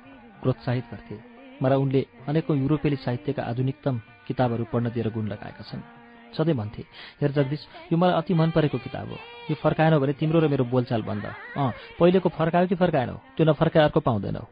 प्रोत्साहित 0.41 0.85
गर्थे 0.91 1.15
मलाई 1.61 1.79
उनले 1.79 2.01
अनेकौँ 2.27 2.57
युरोपेली 2.57 2.95
साहित्यका 3.05 3.43
आधुनिकतम 3.43 3.95
किताबहरू 4.27 4.63
पढ्न 4.71 4.89
दिएर 4.89 5.09
गुण 5.15 5.27
लगाएका 5.27 5.63
छन्। 5.63 5.81
सधैँ 6.33 6.55
भन्थे 6.55 6.83
हेर 7.21 7.31
जगदीश 7.31 7.61
यो 7.91 7.97
मलाई 7.97 8.15
अति 8.17 8.33
मन 8.33 8.49
परेको 8.51 8.77
किताब 8.77 9.07
हो। 9.09 9.17
यो 9.49 9.55
फर्काएनौ 9.55 9.99
भने 9.99 10.13
तिम्रो 10.19 10.39
र 10.39 10.47
मेरो 10.49 10.65
बोलचाल 10.65 11.01
बन्द। 11.01 11.25
अँ 11.57 11.71
पहिलेको 11.99 12.29
फर्कायो 12.29 12.67
कि 12.67 12.75
फर्काएनौ? 12.75 13.15
त्यो 13.37 13.45
नफर्काए 13.45 13.83
अर्को 13.83 13.99
पाउँदैनौ। 13.99 14.43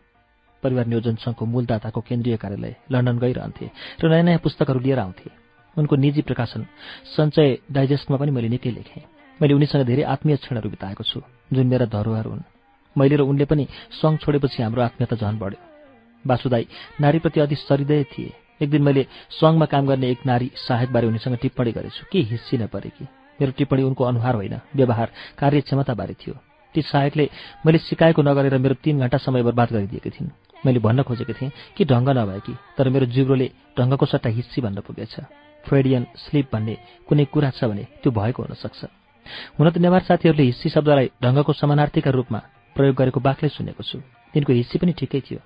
परिवार 0.63 0.85
नियोजन 0.85 1.15
सङ्घको 1.25 1.45
मूलदाताको 1.45 2.01
केन्द्रीय 2.01 2.37
कार्यालय 2.37 2.75
लन्डन 2.91 3.17
गइरहन्थे 3.17 3.65
र 3.97 4.07
नयाँ 4.07 4.23
नयाँ 4.23 4.39
पुस्तकहरू 4.45 4.79
लिएर 4.79 4.99
आउँथे। 4.99 5.29
उनको 5.75 5.95
निजी 5.95 6.21
प्रकाशन 6.21 6.61
सञ्चय 7.17 7.49
डाइजेस्टमा 7.71 8.17
पनि 8.17 8.31
मैले 8.31 8.49
निकै 8.53 8.71
लेखेँ। 8.71 9.03
मैले 9.39 9.53
उनीसँग 9.57 9.83
धेरै 9.89 10.03
आत्मीय 10.05 10.35
क्षणहरू 10.37 10.69
बिताएको 10.69 11.03
छु। 11.03 11.19
जुन 11.53 11.67
मेरा 11.67 11.85
धरोहर 11.85 12.25
हुन्। 12.25 12.41
मैले 12.97 13.15
र 13.15 13.21
उनले 13.21 13.45
पनि 13.45 13.67
सङ्घ 14.01 14.19
छोडेपछि 14.19 14.63
हाम्रो 14.63 14.81
आत्मीयता 14.81 15.15
झन 15.15 15.37
बढ्यो। 15.37 15.71
वासुदाई 16.27 16.67
नारीप्रति 17.01 17.39
अति 17.39 17.55
सरिदय 17.55 18.03
थिए। 18.03 18.33
एक 18.61 18.69
दिन 18.69 18.81
मैले 18.81 19.07
सङ्घमा 19.29 19.65
काम 19.65 19.87
गर्ने 19.87 20.09
एक 20.09 20.25
नारी 20.25 20.51
सहायकबारे 20.55 21.07
उनीसँग 21.07 21.37
टिप्पणी 21.37 21.71
गरेछु। 21.71 22.05
के 22.11 22.19
हिस्सिन 22.19 22.67
परे 22.67 22.89
कि? 22.89 23.05
मेरो 23.41 23.51
टिप्पणी 23.51 23.83
उनको 23.83 24.03
अनुहार 24.03 24.35
होइन 24.35 24.59
व्यवहार 24.75 25.11
कार्यक्षमताबारे 25.37 26.13
थियो। 26.13 26.35
ती 26.73 26.81
सहायकले 26.81 27.29
मैले 27.65 27.77
सिकाएको 27.77 28.21
नगरेर 28.21 28.57
मेरो 28.57 28.75
तीन 28.83 28.99
घण्टा 28.99 29.17
समय 29.17 29.43
बर्बाद 29.43 29.71
गरिदिएकी 29.71 30.09
थिइन्। 30.09 30.29
मैले 30.65 30.79
भन्न 30.79 31.03
खोजेको 31.03 31.33
थिएँ 31.33 31.51
कि 31.77 31.85
ढङ्ग 31.85 32.09
नभए 32.09 32.39
कि 32.39 32.55
तर 32.77 32.89
मेरो 32.89 33.05
जिब्रोले 33.05 33.51
ढङ्गको 33.79 34.05
सट्टा 34.05 34.29
हिस्सी 34.29 34.61
भन्न 34.61 34.81
पुगेछ। 34.81 35.15
फ्रेडियन 35.65 36.07
स्लिप 36.15 36.49
भन्ने 36.53 36.77
कुनै 37.07 37.25
कुरा 37.25 37.49
छ 37.49 37.63
भने 37.63 37.83
त्यो 38.03 38.11
भएको 38.11 38.43
हुन 38.43 38.53
सक्छ। 38.55 39.00
हुन 39.59 39.69
त 39.69 39.77
नेवार 39.77 40.01
साथीहरूले 40.01 40.43
हिस्सी 40.43 40.69
शब्दलाई 40.69 41.07
ढङ्गको 41.23 41.53
समानार्थीका 41.53 42.11
रूपमा 42.11 42.39
प्रयोग 42.75 42.95
गरेको 42.95 43.19
बाक्लै 43.19 43.49
सुनेको 43.49 43.83
छु। 43.83 43.99
तिनको 44.33 44.53
हिस्सी 44.53 44.77
पनि 44.79 44.93
ठिकै 44.93 45.21
थियो। 45.21 45.39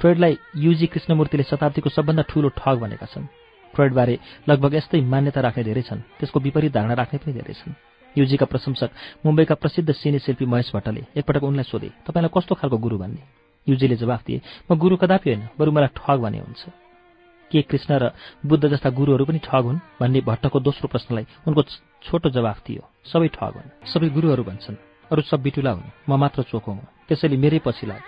फ्रेडलाई 0.00 0.38
युजी 0.56 0.86
कृष्णमूर्तिले 0.86 1.44
शताब्दीको 1.44 1.88
सबभन्दा 1.90 2.22
ठूलो 2.28 2.48
ठग 2.56 2.76
भनेका 2.80 3.06
छन्। 3.06 3.28
फ्रेडबारे 3.74 4.14
लगभग 4.48 4.74
यस्तै 4.74 5.00
मान्यता 5.00 5.40
राख्ने 5.40 5.64
धेरै 5.64 5.82
छन्। 5.82 6.00
त्यसको 6.18 6.40
विपरीत 6.40 6.72
धारणा 6.72 6.94
राख्ने 6.94 7.18
पनि 7.22 7.32
धेरै 7.32 7.54
छन्। 7.54 7.78
युजीका 8.16 8.46
प्रशंसक 8.46 8.90
मुम्बईका 9.26 9.54
प्रसिद्ध 9.54 9.92
सिने 9.92 10.18
शिल्पी 10.18 10.44
महेश 10.46 10.72
भट्टले 10.74 11.02
एकपटक 11.16 11.42
उनलाई 11.44 11.64
सोधे 11.70 11.90
तपाईँलाई 12.06 12.32
कस्तो 12.34 12.54
खालको 12.58 12.78
गुरु 12.78 12.96
भन्ने? 12.98 13.22
युजीले 13.66 13.96
जवाफ 13.96 14.20
दिए 14.26 14.40
म 14.66 14.74
गुरु 14.74 14.96
कदापि 14.96 15.30
होइन 15.30 15.42
बरु 15.58 15.70
मलाई 15.70 15.94
ठग 15.94 16.18
भने 16.18 16.38
हुन्छ। 16.40 16.79
के 17.50 17.62
कृष्ण 17.62 17.98
र 17.98 18.10
बुद्ध 18.46 18.68
जस्ता 18.68 18.90
गुरुहरू 18.90 19.24
पनि 19.24 19.38
ठग 19.38 19.64
हुन् 19.64 19.78
भन्ने 20.00 20.20
भट्टको 20.20 20.60
दोस्रो 20.60 20.88
प्रश्नलाई 20.88 21.26
उनको 21.46 21.62
छोटो 22.02 22.30
जवाफ 22.30 22.58
दियो 22.66 22.82
सबै 23.04 23.28
ठग 23.28 23.52
हुन्। 23.54 23.68
सबै 23.86 24.08
गुरुहरू 24.08 24.42
भन्छन्। 24.44 24.76
अरू 25.10 25.22
सब 25.22 25.42
बिटुला 25.42 25.70
हुन्। 25.70 25.90
म 26.08 26.16
मात्र 26.16 26.42
चोखो 26.42 26.72
हुँ। 26.72 26.86
त्यसैले 27.08 27.36
मेरै 27.36 27.58
पछि 27.58 27.86
लाग। 27.86 28.02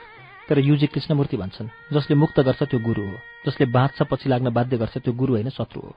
तर 0.48 0.58
युजी 0.58 0.86
कृष्णमूर्ति 0.86 1.36
भन्छन् 1.36 1.68
जसले 1.92 2.14
मुक्त 2.16 2.40
गर्छ 2.40 2.62
त्यो 2.62 2.78
गुरु 2.80 3.02
हो। 3.02 3.16
जसले 3.46 3.66
बाँच्छ 3.66 4.02
पछि 4.02 4.28
लाग्न 4.28 4.50
बाध्य 4.50 4.76
गर्छ 4.78 4.98
त्यो 4.98 5.12
गुरु 5.12 5.32
होइन 5.34 5.48
शत्रु 5.48 5.80
हो। 5.80 5.94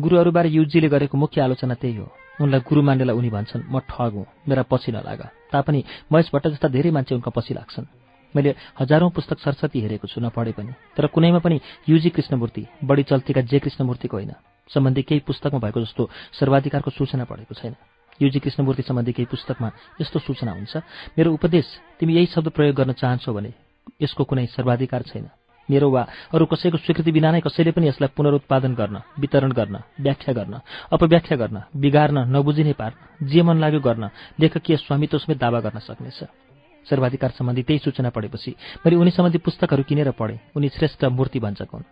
गुरुहरूबारे 0.00 0.48
युजीले 0.48 0.88
गरेको 0.88 1.18
मुख्य 1.18 1.40
आलोचना 1.40 1.74
त्यही 1.74 1.96
हो। 1.96 2.08
उनलाई 2.40 2.60
गुरु 2.60 2.82
मान्नेलाई 2.82 3.16
उनी 3.16 3.30
भन्छन् 3.30 3.68
म 3.70 3.78
ठग 3.78 4.12
हुँ। 4.14 4.26
मेरा 4.48 4.62
पछि 4.62 4.92
नलाग। 4.92 5.20
तापनि 5.52 5.84
महेश 6.12 6.30
भट्ट 6.34 6.46
जस्ता 6.48 6.68
धेरै 6.68 6.90
मान्छे 6.90 7.14
उनका 7.14 7.30
पछि 7.30 7.54
लाग्छन्। 7.54 8.05
मैले 8.34 8.54
हजारौं 8.80 9.10
पुस्तक 9.10 9.38
सरस्वती 9.38 9.80
हेरेको 9.80 10.06
छु 10.08 10.20
नपढे 10.20 10.52
पनि। 10.52 10.72
तर 10.96 11.06
कुनैमा 11.06 11.38
पनि 11.38 11.60
युजी 11.88 12.10
कृष्णमूर्ति 12.10 12.66
बढी 12.84 13.02
चल्तीका 13.02 13.40
जे 13.42 13.58
कृष्णमूर्तिको 13.58 14.16
होइन। 14.16 14.32
सम्बन्धी 14.70 15.02
केही 15.02 15.20
पुस्तकमा 15.26 15.60
भएको 15.60 15.80
जस्तो 15.80 16.10
सर्वाधिकारको 16.32 16.90
सूचना 16.90 17.24
पढेको 17.24 17.54
छैन। 17.54 17.74
युजी 18.20 18.38
कृष्णमूर्ति 18.38 18.82
सम्बन्धी 18.82 19.12
केही 19.12 19.26
पुस्तकमा 19.30 19.70
यस्तो 20.00 20.18
सूचना 20.18 20.52
हुन्छ 20.52 20.76
मेरो 21.18 21.32
उपदेश 21.32 21.66
तिमी 22.00 22.14
यही 22.14 22.26
शब्द 22.26 22.48
प्रयोग 22.48 22.76
गर्न 22.76 22.92
चाहन्छौ 22.92 23.32
भने 23.32 23.52
यसको 24.02 24.24
कुनै 24.24 24.46
सर्वाधिकार 24.48 25.02
छैन। 25.02 25.28
मेरो 25.68 25.90
वा 25.90 26.02
अरू 26.30 26.46
कसैको 26.46 26.78
स्वीकृति 26.78 27.12
बिना 27.12 27.30
नै 27.30 27.40
कसैले 27.42 27.70
पनि 27.74 27.88
यसलाई 27.88 28.14
पुनरुत्पादन 28.16 28.74
गर्न 28.74 28.96
वितरण 29.18 29.52
गर्न 29.52 29.76
व्याख्या 30.00 30.32
गर्न 30.34 30.54
अपव्याख्या 30.92 31.36
गर्न 31.36 31.62
बिगार्न 31.74 32.18
नबुझिने 32.30 32.72
पार्न 32.72 33.26
जे 33.26 33.42
मन 33.42 33.58
लाग्यो 33.58 33.80
गर्न 33.80 34.10
लेखकीय 34.40 34.76
स्वामित्व 34.76 35.18
समेत 35.18 35.38
दावा 35.38 35.60
गर्न 35.60 35.78
सक्नेछ। 35.78 36.45
सर्वाधिकार 36.90 37.30
सम्बन्धी 37.38 37.62
त्यही 37.62 37.78
सूचना 37.78 38.10
पढेपछि। 38.10 38.50
मैले 38.86 38.96
उनी 38.96 39.10
सम्बन्धी 39.10 39.38
पुस्तकहरू 39.38 39.82
किनेर 39.82 40.10
पढेँ। 40.10 40.38
उनी 40.56 40.68
श्रेष्ठ 40.68 41.04
मूर्ति 41.04 41.38
भन्छक 41.40 41.70
हुन्। 41.72 41.84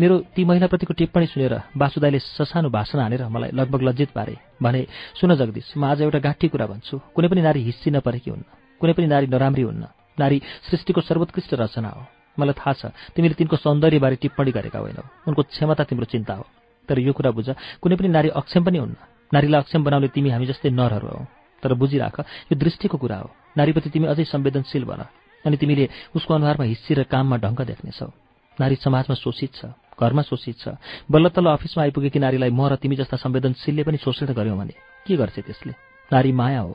मेरो 0.00 0.18
ती 0.34 0.44
महिलाप्रतिको 0.44 0.92
टिप्पणी 0.94 1.26
सुनेर 1.26 1.54
वासुदाईले 1.76 2.18
ससानो 2.18 2.68
भाषण 2.70 2.98
हानेर 2.98 3.28
मलाई 3.28 3.50
लगभग 3.52 3.82
लज्जित 3.82 4.10
पारे 4.16 4.36
भने 4.62 4.86
सुन 5.20 5.34
जगदीश 5.36 5.76
म 5.76 5.84
आज 5.84 6.02
एउटा 6.02 6.18
गाठी 6.18 6.48
कुरा 6.48 6.66
भन्छु। 6.66 6.96
कुनै 7.14 7.28
पनि 7.28 7.40
नारी 7.42 7.60
हिस्सी 7.62 7.90
नपरेकी 7.90 8.30
हुन्न। 8.30 8.44
कुनै 8.80 8.92
पनि 8.92 9.06
नारी 9.06 9.26
नराम्री 9.28 9.62
हुन्न। 9.62 9.84
नारी 10.18 10.40
सृष्टिको 10.70 11.00
सर्वोत्कृष्ट 11.04 11.54
रचना 11.54 11.88
हो। 11.88 12.02
मलाई 12.38 12.56
थाहा 12.56 12.72
छ 12.72 12.82
तिमीले 13.12 13.34
तिनको 13.36 13.56
सौन्दर्यबारे 13.60 14.16
टिप्पणी 14.16 14.50
गरेका 14.56 14.78
होइनौ। 14.78 15.04
उनको 15.28 15.42
क्षमता 15.52 15.84
तिम्रो 15.84 16.06
चिन्ता 16.08 16.34
हो। 16.34 16.44
तर 16.88 16.98
यो 16.98 17.12
कुरा 17.12 17.30
बुझ 17.36 17.48
कुनै 17.82 17.96
पनि 17.96 18.08
नारी 18.08 18.28
अक्षम 18.32 18.64
पनि 18.64 18.78
हुन्न। 18.78 18.96
नारीलाई 19.36 19.60
अक्षम 19.60 19.84
बनाउने 19.84 20.08
तिमी 20.08 20.30
हामी 20.32 20.46
जस्तै 20.48 20.72
नरहरू 20.72 21.08
हौ। 21.12 21.24
तर 21.62 21.74
बुझिराख 21.74 22.16
यो 22.48 22.54
दृष्टिको 22.56 22.96
कुरा 22.96 23.18
हो। 23.18 23.28
नारीप्रति 23.58 23.90
तिमी 23.90 24.06
अझै 24.06 24.24
संवेदनशील 24.24 24.84
बन 24.84 25.02
अनि 25.44 25.56
तिमीले 25.56 25.88
उसको 26.16 26.34
अनुहारमा 26.34 26.64
हिस्सी 26.64 26.94
र 26.94 27.02
काममा 27.10 27.36
ढङ्ग 27.44 27.60
देख्नेछौ। 27.70 28.08
नारी 28.58 28.74
समाजमा 28.76 29.14
शोषित 29.14 29.52
छ 29.54 29.74
घरमा 29.98 30.22
शोषित 30.22 30.56
छ। 30.58 30.68
बल्ल 31.10 31.28
तल्ल 31.34 31.50
अफिसमा 31.58 31.82
आइपुगेकी 31.82 32.18
नारीलाई 32.18 32.50
म 32.50 32.70
र 32.70 32.76
तिमी 32.78 32.96
जस्ता 32.96 33.16
संवेदनशीलले 33.18 33.82
पनि 33.82 33.98
शोषण 33.98 34.30
गर्यौँ 34.34 34.58
भने 34.58 34.74
के 35.06 35.16
गर्छ 35.16 35.38
त्यसले? 35.42 35.74
नारी 36.10 36.32
माया 36.32 36.60
हो। 36.60 36.72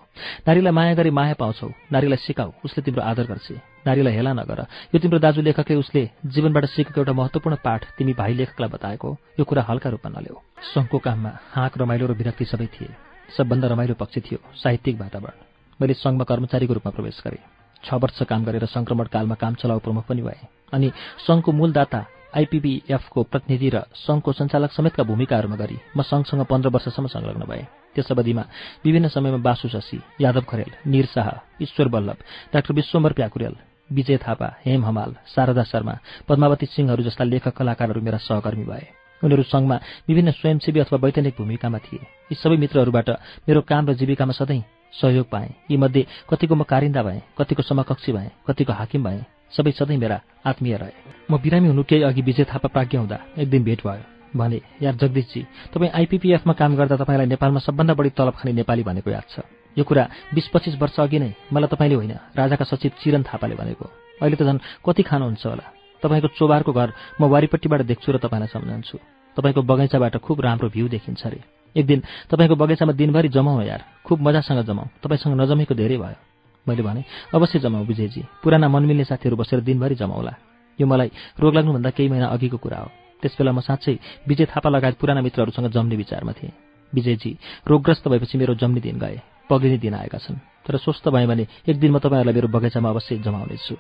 नारीलाई 0.47 0.71
माया 0.71 0.93
गरी 0.93 1.09
माया 1.09 1.33
पाउँछौ 1.33 1.69
नारीलाई 1.91 2.19
सिकाऊ 2.21 2.51
उसले 2.65 2.83
तिम्रो 2.83 3.01
आदर 3.01 3.25
गर्छ। 3.25 3.51
नारीलाई 3.87 4.13
हेला 4.13 4.33
नगर। 4.33 4.59
यो 4.93 4.99
तिम्रो 4.99 5.19
दाजु 5.19 5.41
लेखकले 5.41 5.75
उसले 5.75 6.03
जीवनबाट 6.27 6.65
सिकेको 6.65 7.01
एउटा 7.01 7.13
महत्वपूर्ण 7.13 7.55
पाठ 7.63 7.81
तिमी 7.97 8.13
भाइ 8.13 8.33
लेखकलाई 8.33 8.69
बताएको 8.69 9.09
यो 9.39 9.43
कुरा 9.43 9.63
हल्का 9.69 9.89
रूपमा 9.89 10.09
नल्याऊ। 10.19 10.37
सङ्घको 10.73 10.97
काममा 10.99 11.31
हाँक 11.55 11.73
रमाइलो 11.79 12.05
र 12.07 12.13
विरक्ति 12.13 12.45
सबै 12.45 12.67
थिए। 12.75 12.93
सबभन्दा 13.37 13.67
रमाइलो 13.73 13.95
पक्ष 13.95 14.15
थियो 14.21 14.39
साहित्यिक 14.53 14.99
वातावरण। 14.99 15.52
मैले 15.83 15.99
सङ्घमा 15.99 16.25
कर्मचारीको 16.31 16.73
रूपमा 16.73 16.95
प्रवेश 16.95 17.19
गरेँ। 17.27 17.43
छ 17.83 17.99
वर्ष 17.99 18.23
काम 18.23 18.41
गरेर 18.47 18.65
सङ्क्रमण 18.71 19.07
कालमा 19.11 19.35
काम 19.35 19.53
चलाउ 19.59 19.79
प्रमुख 19.83 20.03
पनि 20.07 20.21
भए 20.23 20.39
अनि 20.73 20.87
सङ्घको 21.27 21.51
मूलदाता 21.51 21.99
आइपिबिएफको 22.33 23.19
प्रतिनिधि 23.31 23.69
र 23.69 23.77
सङ्घको 23.93 24.31
सञ्चालक 24.33 24.71
समेतका 24.71 25.03
भूमिकाहरूमा 25.03 25.57
गरी 25.59 25.77
म 25.91 26.01
सङ्घसँग 26.01 26.41
पन्ध्र 26.47 26.69
वर्षसम्म 26.71 27.07
संलग्न 27.11 27.43
भए। 27.43 27.63
त्यस 27.93 28.09
अवधिमा 28.09 28.43
विभिन्न 28.85 29.07
समयमा 29.11 29.39
बासु 29.43 29.67
शशी 29.69 29.99
यादव 30.23 30.43
खरेल 30.49 30.71
निर 30.87 31.05
शाह 31.13 31.27
ईश्वर 31.61 31.87
बल्लभ 31.93 32.17
डाक्टर 32.53 32.73
विश्वम्बर 32.73 33.11
प्याकुरेल 33.19 33.55
विजय 33.91 34.17
थापा 34.17 34.47
हेम 34.65 34.85
हमाल 34.85 35.11
शारदा 35.27 35.63
शर्मा 35.63 35.95
पद्मावती 36.27 36.65
सिंहहरू 36.73 37.03
जस्ता 37.03 37.23
लेखक 37.23 37.53
कलाकारहरू 37.53 38.01
मेरा 38.01 38.17
सहकर्मी 38.17 38.65
भए। 38.65 38.85
उनीहरू 39.21 39.43
सङ्घमा 39.43 39.77
विभिन्न 40.07 40.31
स्वयंसेवी 40.31 40.79
अथवा 40.79 40.97
वैज्ञानिक 41.03 41.35
भूमिकामा 41.37 41.77
थिए। 41.85 42.01
यी 42.31 42.35
सबै 42.35 42.57
मित्रहरूबाट 42.57 43.09
मेरो 43.45 43.61
काम 43.61 43.83
र 43.89 43.93
जीविकामा 43.93 44.33
सधैँ 44.33 44.63
सहयोग 44.93 45.29
पाएँ 45.29 45.49
यीमध्ये 45.71 46.05
कतिको 46.29 46.55
म 46.55 46.63
कारिन्दा 46.63 47.03
भएँ 47.03 47.21
कतिको 47.37 47.63
समकक्षी 47.63 48.11
भएँ 48.11 48.29
कतिको 48.47 48.73
हाकिम 48.73 49.03
भएँ। 49.03 49.23
सबै 49.51 49.71
सधैँ 49.71 49.97
मेरा 49.97 50.21
आत्मीय 50.45 50.77
रहे। 50.77 50.91
म 51.31 51.37
बिरामी 51.37 51.67
हुनु 51.67 51.83
केही 51.83 52.03
अघि 52.03 52.21
विजय 52.21 52.43
थापा 52.45 52.67
प्राज्ञ 52.67 52.97
हुँदा 52.97 53.19
एक 53.37 53.49
दिन 53.49 53.63
भेट 53.63 53.81
भयो। 53.85 54.03
भने 54.33 54.61
यार 54.81 54.95
जगदीशजी 54.95 55.41
तपाईँ 55.73 55.91
आइपिपिएफमा 55.91 56.53
काम 56.53 56.75
गर्दा 56.75 56.95
तपाईँलाई 56.97 57.27
नेपालमा 57.27 57.59
सबभन्दा 57.59 57.93
बढी 57.93 58.09
तलब 58.17 58.33
खाने 58.33 58.53
नेपाली 58.53 58.83
भनेको 58.83 59.09
याद 59.09 59.25
छ। 59.29 59.45
यो 59.77 59.83
कुरा 59.83 60.09
बिस 60.33 60.47
पच्चिस 60.49 60.75
वर्ष 60.81 60.99
अघि 60.99 61.19
नै 61.19 61.33
मलाई 61.53 61.69
तपाईँले 61.69 61.95
होइन 61.95 62.13
राजाका 62.33 62.65
सचिव 62.65 62.91
चिरन 63.01 63.23
थापाले 63.23 63.55
भनेको। 63.55 63.85
अहिले 64.21 64.37
त 64.37 64.41
झन् 64.41 64.63
कति 64.85 65.03
खानुहुन्छ 65.03 65.45
होला? 65.45 65.65
तपाईँको 66.03 66.27
चोबारको 66.37 66.71
घर 66.73 66.89
म 67.21 67.29
वारिपट्टिबाट 67.29 67.81
देख्छु 67.81 68.11
र 68.11 68.17
तपाईँलाई 68.17 68.49
सम्झन्छु। 68.49 68.97
तपाईँको 69.37 69.61
बगैँचाबाट 69.61 70.17
खुब 70.17 70.41
राम्रो 70.41 70.69
भ्यू 70.69 70.87
देखिन्छ 70.89 71.21
अरे। 71.25 71.62
एक 71.75 71.85
दिन 71.85 72.03
तपाईँको 72.29 72.55
बगैँचामा 72.55 72.93
दिनभरि 72.93 73.29
जमाउँ 73.29 73.63
यार। 73.63 73.83
खुब 74.05 74.21
मजासँग 74.21 74.65
जमाउँ। 74.65 74.89
तपाईँसँग 75.03 75.41
नजमेको 75.41 75.75
धेरै 75.75 75.97
भयो। 75.97 76.15
मैले 76.67 76.83
भने 76.83 77.03
अवश्य 77.33 77.59
जमाऊ 77.59 77.83
विजयजी। 77.85 78.21
पुराना 78.43 78.67
मनमिल्ने 78.69 79.03
साथीहरू 79.03 79.35
बसेर 79.35 79.59
दिनभरि 79.59 79.95
जमाउला। 79.95 80.33
यो 80.79 80.87
मलाई 80.87 81.11
रोग 81.39 81.53
लाग्नुभन्दा 81.53 81.89
केही 81.89 82.09
महिना 82.09 82.27
अघिको 82.27 82.57
कुरा 82.57 82.77
हो। 82.77 82.89
त्यसबेला 83.21 83.51
म 83.51 83.59
साँच्चै 83.59 83.99
विजय 84.27 84.45
थापा 84.45 84.69
लगायत 84.69 84.95
पुराना 84.95 85.21
मित्रहरूसँग 85.21 85.67
जम्ने 85.71 85.95
विचारमा 85.95 86.31
थिएँ। 86.31 86.51
विजयजी 86.93 87.37
रोगग्रस्त 87.67 88.07
भएपछि 88.07 88.37
मेरो 88.37 88.55
जम्ने 88.55 88.81
दिन 88.81 88.99
गए। 88.99 89.21
पग्लिने 89.49 89.77
दिन 89.77 89.93
आएका 89.93 90.17
छन्। 90.17 90.37
तर 90.65 90.77
स्वस्थ 90.77 91.09
भएँ 91.09 91.27
भने 91.27 91.47
एक 91.67 91.79
दिन 91.79 91.91
म 91.91 91.99
तपाईँहरूलाई 91.99 92.33
मेरो 92.33 92.47
बगैँचामा 92.47 92.89
अवश्य 92.89 93.17
जमाउनेछु। 93.17 93.75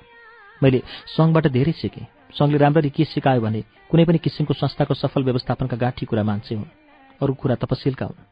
मैले 0.63 0.81
सङ्घबाट 1.17 1.47
धेरै 1.47 1.71
सिकेँ। 1.71 2.07
सङ्घले 2.33 2.57
राम्ररी 2.57 2.89
के 2.89 3.03
सिकायो 3.05 3.41
भने 3.41 3.63
कुनै 3.89 4.05
पनि 4.05 4.17
किसिमको 4.17 4.53
संस्थाको 4.53 4.93
सफल 4.93 5.23
व्यवस्थापनका 5.23 5.77
गाठी 5.77 6.05
कुरा 6.05 6.23
मान्छे 6.23 6.55
हुन्। 6.55 6.82
अरू 7.21 7.33
कुरा 7.33 7.55
तपसिलका 7.55 8.05
हुन् 8.05 8.25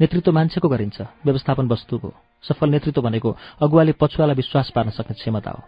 नेतृत्व 0.00 0.32
मान्छेको 0.32 0.68
गरिन्छ 0.68 1.00
व्यवस्थापन 1.24 1.66
वस्तुको। 1.68 2.10
सफल 2.42 2.68
नेतृत्व 2.70 3.02
भनेको 3.02 3.36
अगुवाले 3.62 3.92
पछुवालाई 4.00 4.36
विश्वास 4.36 4.70
पार्न 4.70 4.90
सक्ने 4.90 5.14
क्षमता 5.14 5.50
हो। 5.50 5.62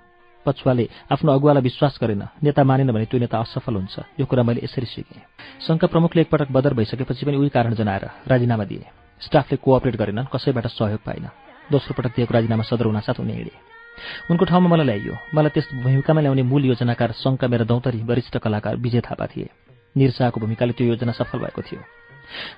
पछुवाले 0.47 0.89
आफ्नो 1.13 1.33
अगुवालाई 1.33 1.63
विश्वास 1.63 1.99
गरेन 2.01 2.23
नेता 2.43 2.65
मानेन 2.65 2.93
भने 2.93 3.05
त्यो 3.05 3.21
नेता 3.21 3.39
असफल 3.39 3.75
हुन्छ। 3.75 3.97
यो 4.21 4.25
कुरा 4.27 4.43
मैले 4.43 4.61
यसरी 4.65 4.87
सिकेँ। 4.87 5.21
सङ्घका 5.69 5.87
प्रमुखले 5.87 6.21
एकपटक 6.23 6.49
बदर 6.49 6.73
भइसकेपछि 6.75 7.27
पनि 7.27 7.37
उही 7.37 7.49
कारण 7.49 7.75
जनाएर 7.77 8.05
राजीनामा 8.25 8.65
दिए। 8.65 8.87
स्टाफले 9.21 9.57
कोअपरेट 9.61 9.97
गरेनन् 10.01 10.33
कसैबाट 10.33 10.67
सहयोग 10.67 11.01
पाइन 11.05 11.29
दोस्रो 11.69 11.93
पटक 11.93 12.17
दिएको 12.17 12.33
राजीनामा 12.35 12.65
सदर 12.65 12.87
हुनासाथ 12.89 13.21
उनी 13.21 13.33
हिँडे। 13.33 13.53
उनको 14.31 14.45
ठाउँमा 14.49 14.69
मलाई 14.73 14.87
ल्याइयो। 14.87 15.15
मलाई 15.37 15.51
त्यस 15.53 15.69
भूमिकामा 15.77 16.21
ल्याउने 16.21 16.43
मूल 16.43 16.65
योजनाकार 16.73 17.13
सङ्घका 17.21 17.47
मेरा 17.53 17.65
दौतरी 17.69 18.01
वरिष्ठ 18.01 18.37
कलाकार 18.41 18.77
विजय 18.81 19.01
थापा 19.05 19.27
थिए। 19.27 19.49
निरसाको 19.97 20.41
भूमिकाले 20.41 20.73
त्यो 20.73 20.87
योजना 20.87 21.13
सफल 21.13 21.39
भएको 21.39 21.63
थियो। 21.63 22.00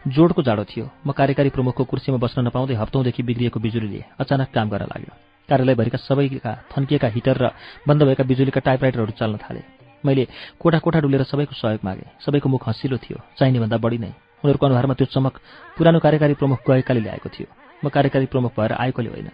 जोडको 0.09 0.43
जाडो 0.43 0.65
थियो। 0.65 0.91
म 1.07 1.13
कार्यकारी 1.13 1.51
प्रमुखको 1.51 1.85
कुर्सीमा 1.85 2.19
बस्न 2.19 2.47
नपाउँदै 2.47 2.75
हप्तौँदेखि 2.75 3.23
बिग्रिएको 3.23 3.61
बिजुलीले 3.61 4.05
अचानक 4.21 4.49
काम 4.51 4.69
गर्न 4.69 4.85
लाग्यो। 4.93 5.13
कार्यालयभरिका 5.49 5.99
सबैका 5.99 6.53
थन्किएका 6.71 7.09
हिटर 7.09 7.37
र 7.37 7.51
बन्द 7.89 8.03
भएका 8.03 8.25
बिजुलीका 8.25 8.61
टाइपराइटरहरू 8.61 9.13
चल्न 9.13 9.37
थाले। 9.37 9.63
मैले 10.05 10.27
कोठा 10.61 10.79
कोठा 10.79 11.01
डुलेर 11.01 11.23
सबैको 11.23 11.55
सहयोग 11.55 11.81
मागेँ। 11.85 12.11
सबैको 12.21 12.49
मुख 12.49 12.69
हँसिलो 12.69 12.97
थियो। 12.99 13.19
चाहिने 13.39 13.59
भन्दा 13.61 13.77
बढी 13.79 13.99
नै। 13.99 14.13
उनीहरूको 14.43 14.67
अनुहारमा 14.67 14.95
त्यो 14.95 15.07
चमक 15.07 15.35
पुरानो 15.79 15.99
कार्यकारी 15.99 16.35
प्रमुख 16.35 16.59
गएकाले 16.67 17.01
ल्याएको 17.01 17.29
थियो। 17.29 17.47
म 17.85 17.89
कार्यकारी 17.89 18.27
प्रमुख 18.27 18.53
भएर 18.59 18.73
आएकोले 18.73 19.11
होइन। 19.11 19.31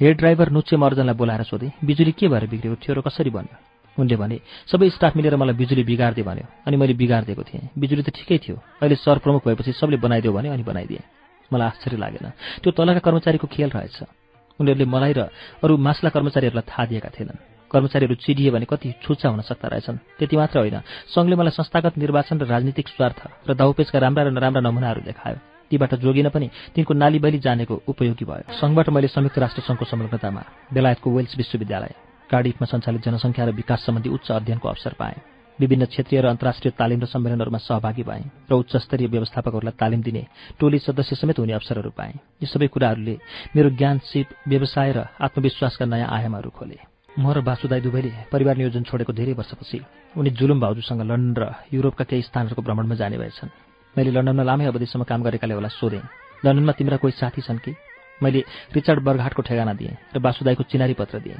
हेड 0.00 0.16
ड्राइभर 0.16 0.48
नुचे 0.50 0.76
मर्जनलाई 0.76 1.14
बोलाएर 1.14 1.42
सोधेँ 1.42 1.72
बिजुली 1.84 2.12
के 2.12 2.28
भएर 2.28 2.46
बिग्रेको 2.46 2.76
थियो 2.76 2.94
र 2.94 3.00
कसरी 3.00 3.30
भन्यो 3.30 3.73
उनले 3.98 4.16
भने 4.16 4.40
सबै 4.66 4.90
स्टाफ 4.90 5.16
मिलेर 5.16 5.36
मलाई 5.36 5.54
बिजुली 5.54 5.84
बिगारिदियो 5.84 6.26
भन्यो। 6.26 6.46
अनि 6.66 6.76
मैले 6.76 6.94
बिगारिदिएको 6.94 7.42
थिएँ। 7.42 7.68
बिजुली 7.78 8.02
त 8.02 8.10
ठिकै 8.10 8.38
थियो। 8.38 8.56
अहिले 8.82 8.96
सर 8.96 9.18
प्रमुख 9.18 9.46
भएपछि 9.46 9.72
सबले 9.72 9.96
बनाइदियो 9.96 10.32
भने 10.32 10.48
अनि 10.48 10.62
बनाइदिएँ। 10.62 11.02
मलाई 11.52 11.66
आश्चर्य 11.68 11.96
लागेन। 11.96 12.26
त्यो 12.62 12.70
तलका 12.72 12.98
कर्मचारीको 12.98 13.46
खेल 13.46 13.70
रहेछ। 13.70 13.98
उनीहरूले 14.60 14.84
मलाई 14.84 15.12
र 15.12 15.20
अरू 15.62 15.76
मासला 15.76 16.10
कर्मचारीहरूलाई 16.10 16.66
थाहा 16.70 16.84
दिएका 16.86 17.10
थिएनन्। 17.14 17.38
कर्मचारीहरू 17.70 18.14
चिडिए 18.14 18.50
भने 18.50 18.66
कति 18.66 18.94
छुच्चा 19.02 19.28
हुन 19.28 19.40
सक्दा 19.40 19.68
रहेछन्। 19.68 19.98
त्यति 20.18 20.36
मात्र 20.36 20.58
होइन। 20.58 20.78
सङ्घले 21.14 21.34
मलाई 21.36 21.54
संस्थागत 21.58 21.98
निर्वाचन 21.98 22.38
र 22.38 22.44
राजनीतिक 22.46 22.88
स्वार्थ 22.88 23.50
र 23.50 23.54
दाउपेचका 23.54 23.98
राम्रा 23.98 24.22
र 24.22 24.30
नराम्रा 24.30 24.60
नमुनाहरू 24.60 25.00
देखायो। 25.06 25.38
तीबाट 25.70 25.94
जोगिन 25.94 26.28
पनि 26.28 26.50
तिनको 26.74 26.94
नालीबैली 26.94 27.38
जानेको 27.38 27.74
उपयोगी 27.88 28.24
भयो। 28.24 28.52
सङ्घबाट 28.58 28.88
मैले 28.90 29.08
संयुक्त 29.08 29.38
राष्ट्र 29.38 29.62
सङ्घको 29.62 29.84
संलग्नतामा 29.86 30.42
बेलायतको 30.72 31.08
वेल्स 31.10 31.36
विश्वविद्यालय 31.36 32.03
कार्डिफमा 32.30 32.66
सञ्चालित 32.66 33.02
जनसङ्ख्या 33.04 33.44
र 33.44 33.50
विकास 33.52 33.80
सम्बन्धी 33.86 34.10
उच्च 34.10 34.30
अध्ययनको 34.32 34.68
अवसर 34.68 34.92
पाएँ। 34.98 35.20
विभिन्न 35.58 35.84
क्षेत्रीय 35.86 36.20
र 36.20 36.26
अन्तर्राष्ट्रिय 36.26 36.72
तालिम 36.78 37.00
र 37.00 37.06
सम्मेलनहरूमा 37.06 37.58
सहभागी 37.60 38.02
भएँ 38.02 38.24
र 38.50 38.52
उच्च 38.54 38.76
स्तरीय 38.76 39.08
व्यवस्थापकहरूलाई 39.08 39.78
तालिम 39.78 40.02
दिने 40.02 40.22
टोली 40.58 40.78
सदस्य 40.78 41.16
समेत 41.16 41.38
हुने 41.38 41.52
अवसरहरू 41.52 41.90
पाएँ। 41.90 42.14
यी 42.42 42.46
सबै 42.46 42.66
कुराहरूले 42.66 43.14
मेरो 43.56 43.70
ज्ञान 43.70 43.98
सिप 44.02 44.26
व्यवसाय 44.48 44.92
र 44.92 44.98
आत्मविश्वासका 45.20 45.84
नयाँ 45.84 46.10
आयामहरू 46.10 46.50
खोले। 46.50 46.78
म 47.14 47.30
र 47.30 47.38
वासुदाई 47.40 47.80
दुवैले 47.80 48.12
परिवार 48.32 48.56
नियोजन 48.56 48.82
छोडेको 48.82 49.12
धेरै 49.14 49.32
वर्षपछि 49.38 49.78
उनी 50.18 50.30
जुलुम 50.34 50.58
भाउजूसँग 50.60 51.02
लन्डन 51.06 51.34
र 51.38 51.44
युरोपका 51.70 52.04
केही 52.10 52.22
स्थानहरूको 52.26 52.62
भ्रमणमा 52.62 52.94
जाने 52.98 53.18
भएछन्। 53.22 53.54
मैले 53.94 54.10
लन्डनमा 54.10 54.42
लामै 54.42 54.66
अवधिसम्म 54.66 55.04
काम 55.06 55.22
गरेकाले 55.22 55.54
होला 55.54 55.70
सोधेँ 55.70 56.02
लन्डनमा 56.42 56.72
तिम्रा 56.74 56.96
कोही 56.98 57.14
साथी 57.14 57.40
छन् 57.46 57.62
कि? 57.62 57.72
मैले 58.18 58.40
रिचर्ड 58.74 59.00
बर्घाटको 59.06 59.42
ठेगाना 59.42 59.72
दिएँ 59.78 59.94
र 60.10 60.18
वासुदाईको 60.18 60.62
चिनारी 60.66 60.94
पत्र 60.98 61.18
दिएँ। 61.22 61.38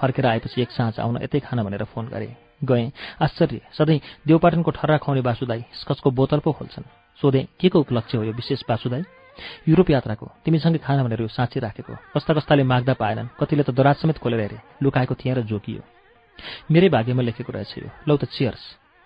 फर्केर 0.00 0.26
आएपछि 0.26 0.62
एक 0.62 0.70
साँझ 0.70 0.98
आउन 1.00 1.22
यतै 1.22 1.40
खान 1.40 1.62
भनेर 1.62 1.84
फोन 1.84 2.08
गरेँ। 2.08 2.34
गएँ। 2.64 2.90
आश्चर्य! 3.20 3.60
सधैँ 3.72 4.00
देवपाटनको 4.26 4.70
ठर्रा 4.70 4.96
खुवाउने 4.98 5.20
वासुदाई 5.20 5.64
स्कचको 5.80 6.10
बोतल 6.10 6.38
पो 6.44 6.52
खोल्छन्। 6.52 6.84
सोधेँ 7.20 7.46
के 7.60 7.68
को 7.68 7.80
उपलक्ष्य 7.80 8.18
हो 8.18 8.24
यो 8.24 8.32
विशेष 8.32 8.62
वासुदाई 8.70 9.02
युरोप 9.68 9.90
यात्राको। 9.90 10.26
तिमीसँगै 10.44 10.78
खान 10.78 11.02
भनेर 11.04 11.20
यो 11.20 11.28
साँची 11.28 11.60
राखेको। 11.60 11.94
कस्ता 12.14 12.34
कस्ताले 12.34 12.62
माग्दा 12.62 12.94
पाएनन्। 13.00 13.28
कतिले 13.40 13.62
त 13.62 13.70
दराज 13.70 13.96
समेत 13.96 14.18
खोलेर 14.18 14.40
हेरे। 14.40 14.58
लुकाएको 14.82 15.14
थिएँ 15.14 15.34
र 15.34 15.42
जोकियो 15.44 15.82
मेरै 16.70 16.88
भाग्यमा 16.88 17.22
लेखेको 17.22 17.52
रहेछ 17.52 17.72
यो। 17.78 17.88
लौ 18.08 18.16
त 18.16 18.24
चियर्स 18.24 18.62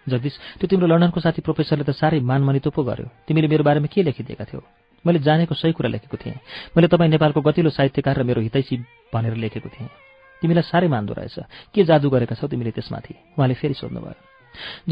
जगदीश 0.07 0.35
त्यो 0.59 0.67
तिम्रो 0.69 0.87
लन्डनको 0.87 1.21
साथी 1.21 1.41
प्रोफेसरले 1.43 1.85
त 1.85 1.91
साह्रै 1.91 2.21
मानमनितो 2.21 2.71
पो 2.71 2.83
गर्यो। 2.83 3.07
तिमीले 3.27 3.49
मेरो 3.49 3.65
बारेमा 3.65 3.87
के 3.87 4.03
लेखिदिएका 4.03 4.45
थियौ? 4.45 4.63
मैले 5.05 5.19
जानेको 5.19 5.55
सही 5.55 5.73
कुरा 5.73 5.89
लेखेको 5.91 6.17
थिएँ। 6.17 6.39
मैले 6.77 6.89
तपाईँ 6.89 7.11
नेपालको 7.11 7.41
गतिलो 7.41 7.71
साहित्यकार 7.71 8.19
र 8.19 8.23
मेरो 8.23 8.41
हितैसी 8.41 8.77
भनेर 9.15 9.35
लेखेको 9.35 9.69
थिएँ। 9.69 10.04
तिमीलाई 10.45 10.69
साह्रै 10.69 10.89
मान्दो 10.93 11.13
रहेछ। 11.17 11.37
के 11.73 11.81
जादु 11.89 12.13
गरेका 12.13 12.37
छौ 12.37 12.47
तिमीले 12.53 12.77
त्यसमाथि? 12.77 13.15
उहाँले 13.33 13.55
फेरि 13.57 13.75
सोध्नुभयो। 13.81 14.21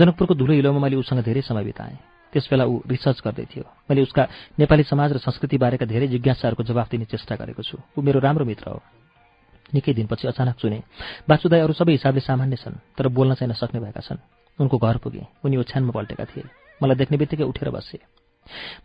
जनकपुरको 0.00 0.34
धुलो 0.34 0.52
हिलोमा 0.56 0.80
मैले 0.80 0.96
उसँग 0.96 1.20
धेरै 1.20 1.44
समय 1.44 1.64
बिताएँ। 1.68 1.96
त्यसबेला 2.32 2.64
ऊ 2.64 2.80
रिसर्च 2.88 3.20
गर्दै 3.20 3.44
थियो। 3.44 3.64
मैले 3.84 4.00
उसका 4.08 4.22
नेपाली 4.56 4.82
समाज 4.88 5.12
र 5.12 5.18
संस्कृतिबारेका 5.20 5.84
धेरै 5.84 6.08
जिज्ञासाहरूको 6.08 6.64
जवाफ 6.64 6.88
दिने 6.88 7.04
चेष्टा 7.04 7.36
गरेको 7.36 7.62
छु। 7.62 7.76
ऊ 7.76 8.00
मेरो 8.00 8.18
राम्रो 8.24 8.44
मित्र 8.48 8.72
हो। 8.72 8.80
निकै 9.76 9.92
दिनपछि 9.92 10.28
अचानक 10.32 10.56
चुने। 10.56 10.82
बासुदाई 11.28 11.60
अरू 11.60 11.72
सबै 11.76 11.92
हिसाबले 11.92 12.20
सामान्य 12.24 12.56
छन् 12.56 12.80
तर 12.96 13.08
बोल्न 13.12 13.36
चाहिँ 13.36 13.52
नसक्ने 13.52 13.80
भएका 13.80 14.00
छन्। 14.00 14.24
उनको 14.56 14.76
घर 14.80 14.96
पुगे। 15.04 15.22
उनी 15.44 15.56
ओछ्यानमा 15.60 15.92
पल्टेका 15.92 16.24
थिए। 16.24 16.48
मलाई 16.80 16.96
देख्ने 16.96 17.16
बित्तिकै 17.20 17.44
उठेर 17.44 17.70
बसे। 17.70 18.00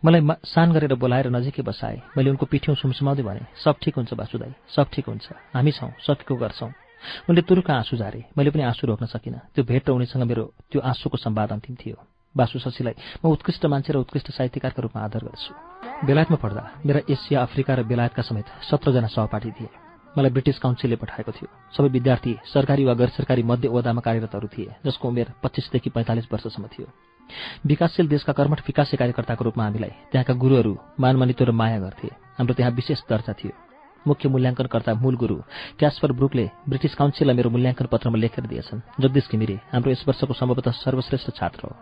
मलाई 0.04 0.22
सान 0.44 0.72
गरेर 0.72 0.94
बोलाएर 0.94 1.28
नजिकै 1.28 1.62
बसाए। 1.62 1.96
मैले 2.16 2.30
उनको 2.30 2.46
पिठ्यौँ 2.46 2.76
सुमसुमाउँदै 2.76 3.22
भने 3.22 3.42
सब 3.64 3.74
ठिक 3.82 3.94
हुन्छ 3.96 4.14
बासुदाई 4.14 4.52
सब 4.74 4.86
ठिक 4.92 5.06
हुन्छ। 5.08 5.26
हामी 5.54 5.72
छौँ 5.72 5.90
सकेको 5.98 6.34
गर्छौँ 6.34 6.70
उनले 7.28 7.42
तुरुका 7.42 7.74
आँसु 7.74 7.96
झारे। 7.96 8.24
मैले 8.36 8.50
पनि 8.50 8.62
आँसु 8.62 8.86
रोक्न 8.86 9.06
सकिनँ। 9.06 9.54
त्यो 9.54 9.64
भेट 9.64 9.88
र 9.88 9.92
उनीसँग 9.92 10.22
मेरो 10.22 10.44
त्यो 10.70 10.80
आँसुको 10.82 11.16
सम्वाद 11.16 11.52
अन्तिम 11.52 11.74
थियो। 11.78 11.96
बासु 12.34 12.58
शशीलाई 12.58 12.94
म 13.24 13.30
उत्कृष्ट 13.30 13.66
मान्छे 13.66 13.92
र 13.92 13.96
उत्कृष्ट 13.98 14.30
साहित्यकारका 14.30 14.82
रूपमा 14.82 15.02
आदर 15.04 15.24
गर्छु। 15.26 15.52
बेलायतमा 16.06 16.36
पढ्दा 16.42 16.62
मेरा 16.86 17.00
एसिया 17.10 17.42
अफ्रिका 17.42 17.74
र 17.74 17.82
बेलायतका 17.82 18.22
समेत 18.22 18.46
सत्रजना 18.70 19.06
सहपाठी 19.10 19.50
थिए। 19.50 19.70
मलाई 20.18 20.30
ब्रिटिस 20.30 20.58
काउन्सिलले 20.58 20.96
पठाएको 20.96 21.32
थियो। 21.32 21.48
सबै 21.70 21.88
विद्यार्थी 21.88 22.32
सरकारी 22.44 22.84
वा 22.84 22.94
गैर 22.94 23.08
सरकारी 23.14 23.42
मध्य 23.42 23.68
ओदामा 23.68 24.00
कार्यरतहरू 24.00 24.48
थिए 24.48 24.74
जसको 24.86 25.08
उमेर 25.08 25.32
पच्चिसदेखि 25.42 25.90
पैँतालिस 25.90 26.26
वर्षसम्म 26.32 26.66
थियो। 26.66 26.86
विकासशील 27.66 28.08
देशका 28.08 28.32
कर्मठ 28.32 28.60
विकासे 28.66 28.96
कार्यकर्ताको 28.96 29.44
रूपमा 29.44 29.64
हामीलाई 29.64 29.92
त्यहाँका 30.12 30.34
गुरुहरू 30.34 30.72
मानमनितो 31.00 31.44
र 31.44 31.50
माया 31.50 31.78
गर्थे। 31.78 32.08
हाम्रो 32.38 32.54
त्यहाँ 32.54 32.72
विशेष 32.72 33.00
दर्जा 33.10 33.32
थियो। 33.32 33.52
मुख्य 34.06 34.28
मूल्याङ्कनकर्ता 34.28 34.94
मूल 34.94 35.16
गुरु 35.16 35.36
क्यास्पर 35.78 36.12
ब्रुकले 36.12 36.50
ब्रिटिस 36.68 36.94
काउन्सिललाई 36.94 37.36
मेरो 37.36 37.50
मूल्याङ्कन 37.50 37.86
पत्रमा 37.92 38.18
लेखेर 38.18 38.46
दिएछन्। 38.46 38.80
जगदीश 39.00 39.28
घिमिरे 39.30 39.56
हाम्रो 39.72 39.90
यस 39.90 40.04
वर्षको 40.08 40.34
सम्भवतः 40.34 40.70
सर्वश्रेष्ठ 40.70 41.30
छात्र 41.36 41.60
हो। 41.64 41.76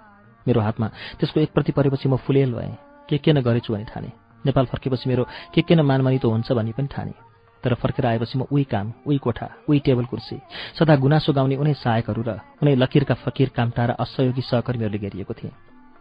मेरो 0.48 0.60
हातमा 0.60 0.86
त्यसको 1.20 1.40
एक 1.40 1.52
प्रति 1.52 1.72
परेपछि 1.72 2.08
म 2.08 2.16
फुलेल 2.16 2.54
भएँ। 2.54 2.74
के 3.08 3.18
के 3.18 3.32
न 3.32 3.42
गरेछु 3.42 3.72
भने 3.72 3.84
ठाने। 3.84 4.10
नेपाल 4.46 4.64
फर्केपछि 4.66 5.08
मेरो 5.10 5.26
के 5.54 5.62
के 5.62 5.74
न 5.74 5.80
मानमानितो 5.80 6.30
हुन्छ 6.30 6.52
भनी 6.52 6.72
पनि 6.72 6.88
ठाने। 6.90 7.25
तर 7.64 7.74
फर्केर 7.74 8.06
आएपछि 8.06 8.38
म 8.38 8.42
उही 8.52 8.64
काम 8.64 8.92
उही 9.06 9.18
कोठा 9.18 9.48
उही 9.68 9.78
टेबल 9.86 10.04
कुर्सी 10.10 10.36
सदा 10.78 10.96
गुनासो 10.96 11.32
गाउने 11.32 11.56
उनै 11.56 11.74
सहायकहरू 11.74 12.22
र 12.22 12.30
उनै 12.62 12.74
लकिरका 12.76 13.14
फकिर 13.24 13.48
कामटा 13.56 13.84
र 13.86 13.90
असहयोगी 13.98 14.42
सहकर्मीहरूले 14.42 14.98
घेरिएको 14.98 15.34
थिएँ। 15.34 15.52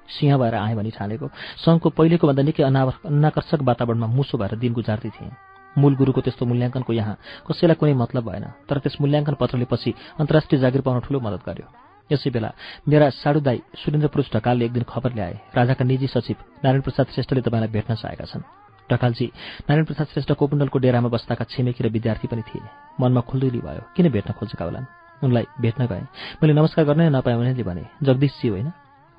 सिंह 0.05 0.37
भएर 0.37 0.55
आएँ 0.55 0.75
भनी 0.75 0.91
ठानेको 0.91 1.27
सङ्घको 1.65 1.89
पहिलेको 1.97 2.27
भन्दा 2.27 2.43
निकै 2.43 2.63
अनाकर्षक 2.63 3.61
वातावरणमा 3.65 4.07
मुसो 4.07 4.37
भएर 4.37 4.55
दिन 4.61 4.73
गुजार्दै 4.73 5.09
थिएँ। 5.09 5.33
मूल 5.75 5.95
गुरुको 5.95 6.21
त्यस्तो 6.21 6.45
मूल्याङ्कनको 6.45 6.93
यहाँ 6.93 7.15
कसैलाई 7.47 7.75
कुनै 7.75 7.93
मतलब 7.93 8.23
भएन 8.29 8.45
तर 8.69 8.77
त्यस 8.79 8.95
मूल्याङ्कन 9.01 9.35
पत्रले 9.41 9.65
पछि 9.65 9.91
अन्तर्राष्ट्रिय 10.21 10.61
जागिर 10.61 10.81
पाउन 10.85 10.99
ठूलो 11.03 11.19
मद्दत 11.19 11.41
गर्यो। 11.43 11.67
यसै 12.09 12.29
बेला 12.29 12.49
मेरा 12.87 13.09
साडुदाई 13.11 13.57
सुरेन्द्र 13.81 14.07
पुरुष 14.13 14.29
ढकालले 14.29 14.65
एक 14.65 14.73
दिन 14.77 14.83
खबर 14.85 15.11
ल्याए 15.17 15.35
राजाका 15.57 15.83
निजी 15.83 16.07
सचिव 16.07 16.37
नारायण 16.63 16.81
प्रसाद 16.85 17.05
श्रेष्ठले 17.11 17.41
तपाईँलाई 17.41 17.73
भेट्न 17.73 17.95
चाहेका 17.97 18.25
छन्। 18.29 18.64
ढकालजी 18.91 19.25
नारायण 19.69 19.85
प्रसाद 19.85 20.07
श्रेष्ठ 20.07 20.31
कोपुण्डलको 20.31 20.79
डेरामा 20.79 21.09
बस्दाका 21.09 21.45
छिमेकी 21.49 21.83
र 21.83 21.89
विद्यार्थी 21.89 22.27
पनि 22.27 22.41
थिए। 22.41 22.61
मनमा 23.01 23.21
खुल्दुली 23.21 23.59
भयो 23.59 23.81
किन 23.95 24.09
भेट्न 24.09 24.33
खोजेका 24.37 24.65
होलान्? 24.65 24.85
उनलाई 25.23 25.45
भेट्न 25.61 25.85
गए। 25.85 26.01
मैले 26.37 26.53
नमस्कार 26.53 26.85
गर्नै 26.85 27.09
नपाएँ 27.09 27.37
उनीहरूले 27.37 27.63
भने 27.63 27.83
जगदीशजी 28.03 28.47
होइन? 28.47 28.67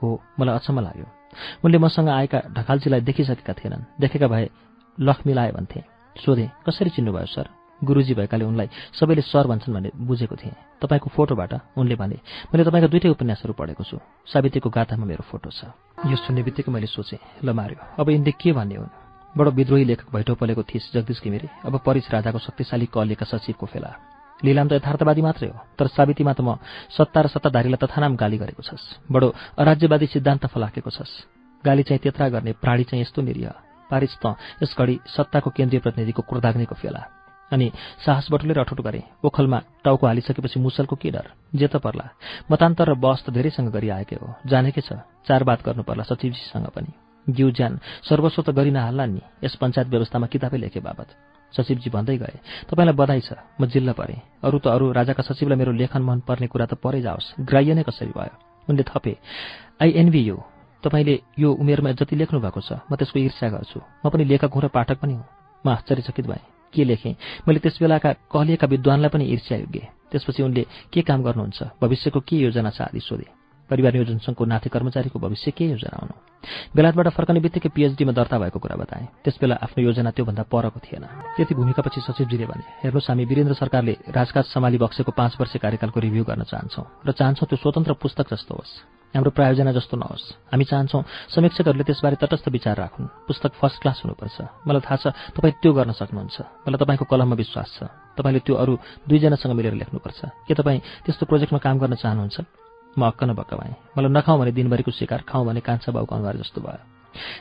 हो 0.02 0.06
मलाई 0.38 0.54
अचम्म 0.54 0.80
लाग्यो। 0.80 1.06
उनले 1.64 1.78
मसँग 1.78 2.08
आएका 2.08 2.38
ढकालजीलाई 2.54 3.00
देखिसकेका 3.00 3.52
थिएनन्। 3.52 3.82
देखेका 4.00 4.26
भए 4.28 4.50
लख 5.00 5.26
मिलाए 5.26 5.50
भन्थे। 5.52 5.80
सोधे 6.16 6.50
कसरी 6.66 6.90
चिन्नुभयो 6.90 7.26
सर? 7.26 7.48
गुरुजी 7.84 8.14
भएकाले 8.14 8.44
उनलाई 8.44 8.68
सबैले 8.92 9.22
सर 9.22 9.46
भन्छन् 9.46 9.74
भन्ने 9.74 9.90
बुझेको 9.98 10.36
थिएँ। 10.36 10.54
तपाईँको 10.80 11.10
फोटोबाट? 11.10 11.52
उनले 11.76 11.96
भने 11.96 12.16
मैले 12.54 12.64
तपाईँको 12.64 12.88
दुइटै 12.88 13.08
उपन्यासहरू 13.08 13.52
पढेको 13.52 13.84
छु। 13.84 13.98
सावित्रीको 14.30 14.70
गाथामा 14.70 15.04
मेरो 15.04 15.24
फोटो 15.28 15.50
छ। 15.50 15.74
यो 16.06 16.16
सुन्ने 16.16 16.42
बित्तिकै 16.42 16.72
मैले 16.72 16.86
सोचेँ 16.86 17.44
ल 17.44 17.52
मार्यो 17.52 18.00
अब 18.00 18.10
यिनले 18.10 18.32
के 18.32 18.52
भन्ने 18.52 18.76
हुन्? 18.76 19.05
बडो 19.36 19.50
विद्रोही 19.50 19.84
लेखक 19.84 20.08
भैटो 20.14 20.34
पलेको 20.34 20.62
थिइस् 20.64 20.92
जगदीश 20.94 21.20
घिमिरे। 21.22 21.48
अब 21.64 21.74
परिस 21.84 22.10
राजाको 22.10 22.38
शक्तिशाली 22.38 22.86
कलेका 22.88 23.24
सचिवको 23.28 23.66
फेला। 23.68 23.90
लिलाम 24.40 24.68
त 24.68 24.72
यथार्थवादी 24.80 25.22
मात्रै 25.22 25.48
हो 25.48 25.60
तर 25.76 25.86
साबितीमा 25.92 26.32
त 26.32 26.40
म 26.40 26.56
सत्ता 26.92 27.20
र 27.20 27.26
सत्ताधारीलाई 27.28 27.80
तथानाम 27.80 28.16
गाली 28.16 28.36
गरेको 28.40 28.62
छस्। 28.64 29.04
बडो 29.12 29.28
अराज्यवादी 29.60 30.06
सिद्धान्त 30.08 30.46
फलाकेको 30.48 30.90
छस्। 30.90 31.12
गाली 31.64 31.82
चाहिँ 31.84 32.00
त्यत्रा 32.00 32.28
गर्ने 32.32 32.52
प्राणी 32.56 32.84
चाहिँ 32.88 33.02
यस्तो 33.04 33.20
निरीह। 33.22 33.52
पारिस 33.92 34.16
त 34.16 34.36
यस 34.64 34.72
घडी 34.72 34.94
सत्ताको 35.04 35.50
केन्द्रीय 35.52 35.80
प्रतिनिधिको 35.84 36.22
क्रोधाग्निको 36.24 36.74
फेला। 36.74 37.02
अनि 37.52 37.70
साहस 38.04 38.26
बटुलेर 38.32 38.58
अठोट 38.58 38.80
गरे 38.80 39.02
ओखलमा 39.24 39.58
टाउको 39.84 40.06
हालिसकेपछि 40.06 40.60
मुसलको 40.60 40.96
के 40.96 41.10
डर? 41.12 41.26
जे 41.54 41.66
त 41.68 41.76
पर्ला। 41.76 42.08
मतान्तर 42.50 42.88
र 42.90 42.94
बस 42.96 43.24
त 43.24 43.30
धेरैसँग 43.30 43.68
गरिआएकै 43.68 44.16
हो। 44.16 44.34
जानेकै 44.48 44.80
छ 44.80 45.04
चार 45.28 45.44
बात 45.44 45.62
गर्नु 45.62 45.82
पर्ला 45.84 46.02
सचिवजीसँग 46.02 46.66
पनि। 46.72 47.05
जिउ 47.28 47.50
ज्यान। 47.50 47.78
सर्वस्व 48.08 48.42
त 48.42 48.50
गरि 48.50 48.70
नहाल्ला 48.70 49.06
नि। 49.06 49.20
यस 49.44 49.54
पञ्चायत 49.56 49.88
व्यवस्थामा 49.88 50.26
किताबै 50.26 50.58
लेखे 50.58 50.80
बाबत 50.80 51.08
सचिवजी 51.54 51.90
भन्दै 51.90 52.16
गए 52.18 52.36
तपाईँलाई 52.70 52.94
बधाई 52.94 53.20
छ। 53.20 53.32
म 53.60 53.66
जिल्ला 53.66 53.92
परेँ। 53.92 54.20
अरू 54.42 54.58
त 54.58 54.66
अरू 54.66 54.92
राजाका 54.92 55.22
सचिवलाई 55.22 55.58
मेरो 55.58 55.72
लेखन 55.72 56.02
मन 56.02 56.18
पर्ने 56.26 56.46
कुरा 56.46 56.66
त 56.66 56.74
परै 56.74 57.00
जाओस्। 57.02 57.40
ग्राह्य 57.40 57.74
नै 57.74 57.82
कसरी 57.82 58.12
भयो? 58.12 58.34
उनले 58.68 58.82
थपे 58.82 59.12
आइएनबी 59.82 60.22
यो 60.26 60.36
तपाईँले 60.82 61.14
यो 61.38 61.48
उमेरमा 61.52 61.90
जति 61.98 62.16
लेख्नु 62.16 62.40
भएको 62.40 62.60
छ 62.60 62.82
म 62.90 62.94
त्यसको 62.96 63.18
ईर्ष्या 63.18 63.48
गर्छु। 63.50 63.78
म 63.78 64.10
पनि 64.10 64.24
लेखक 64.24 64.50
हुँ 64.52 64.62
र 64.62 64.68
पाठक 64.68 64.98
पनि 65.02 65.14
हुँ। 65.14 65.24
म 65.64 65.68
आश्चर्यचकित 65.70 66.26
भएँ। 66.26 66.44
के 66.74 66.84
लेखेँ? 66.84 67.14
मैले 67.48 67.58
त्यस 67.60 67.78
बेलाका 67.80 68.12
कहलिएका 68.32 68.66
विद्वानलाई 68.66 69.10
पनि 69.10 69.24
ईर्ष्या 69.24 69.58
योग्य 69.58 69.80
त्यसपछि 70.10 70.42
उनले 70.42 70.66
के 70.92 71.02
काम 71.02 71.22
गर्नुहुन्छ? 71.22 71.62
भविष्यको 71.82 72.20
के 72.20 72.36
योजना 72.36 72.70
छ 72.70 72.80
आदि 72.82 73.00
सोधे। 73.00 73.35
परिवार 73.70 73.92
नियोजन 73.92 74.18
सङ्घको 74.22 74.44
नाथे 74.44 74.68
कर्मचारीको 74.70 75.18
भविष्य 75.18 75.50
के 75.50 75.64
योजना 75.74 75.98
हुनु 76.00 76.14
बेलायतबाट 76.74 77.08
फर्कने 77.10 77.40
बित्तिकै 77.40 77.68
पिएचडीमा 77.74 78.12
दर्ता 78.12 78.38
भएको 78.38 78.58
कुरा 78.58 78.76
बताए। 78.78 79.04
त्यसबेला 79.24 79.54
आफ्नो 79.66 79.84
योजना 79.84 80.10
त्योभन्दा 80.14 80.42
परको 80.46 80.78
थिएन। 80.78 81.04
त्यति 81.36 81.54
भूमिकापछि 81.54 82.00
सचिवजीले 82.00 82.46
भने 82.46 82.64
हेर्नुहोस् 82.82 83.10
हामी 83.10 83.24
वीरेन्द्र 83.26 83.54
सरकारले 83.58 83.94
राजकाज 84.14 84.44
सम्हाली 84.54 84.78
बक्सेको 84.78 85.10
पाँच 85.10 85.32
वर्ष 85.40 85.56
कार्यकालको 85.58 85.98
रिभ्यू 86.00 86.24
गर्न 86.24 86.42
चाहन्छौँ 86.46 86.86
र 87.06 87.10
चाहन्छौँ 87.12 87.46
त्यो 87.50 87.58
स्वतन्त्र 87.58 87.92
पुस्तक 87.98 88.26
जस्तो 88.30 88.54
होस्। 88.54 88.72
हाम्रो 89.14 89.30
प्रायोजना 89.32 89.72
जस्तो 89.72 89.96
नहोस्। 89.96 90.24
हामी 90.52 90.64
चाहन्छौँ 90.70 91.02
समीक्षकहरूले 91.34 91.84
त्यसबारे 91.88 92.16
तटस्थ 92.20 92.46
विचार 92.52 92.76
राखुन्। 92.76 93.06
पुस्तक 93.26 93.52
फर्स्ट 93.56 93.78
क्लास 93.82 93.98
हुनुपर्छ। 94.04 94.36
मलाई 94.68 94.82
थाहा 94.86 94.96
छ 95.02 95.04
तपाईँ 95.34 95.58
त्यो 95.62 95.72
गर्न 95.72 95.92
सक्नुहुन्छ। 95.96 96.36
मलाई 96.68 96.78
तपाईँको 96.78 97.04
कलममा 97.08 97.34
विश्वास 97.34 97.68
छ। 97.74 97.88
तपाईँले 98.14 98.40
त्यो 98.44 98.54
अरू 98.54 98.72
दुईजनासँग 99.08 99.52
मिलेर 99.56 99.74
लेख्नुपर्छ। 99.80 100.20
के 100.46 100.54
तपाईँ 100.54 100.80
त्यस्तो 101.04 101.24
प्रोजेक्टमा 101.26 101.58
काम 101.64 101.76
गर्न 101.80 101.94
चाहनुहुन्छ? 101.96 102.65
म 102.98 103.06
अक्क 103.06 103.24
न 103.24 103.32
बक्क 103.34 103.54
भएँ। 103.54 103.74
मलाई 103.98 104.10
नखाउँ 104.10 104.38
भने 104.40 104.52
दिनभरिको 104.52 104.90
शिकार 104.90 105.20
खाउँ 105.28 105.46
भने 105.46 105.60
कान्छा 105.60 105.92
बाउको 105.92 106.14
अनुहार 106.16 106.36
जस्तो 106.36 106.60
भयो। 106.60 106.96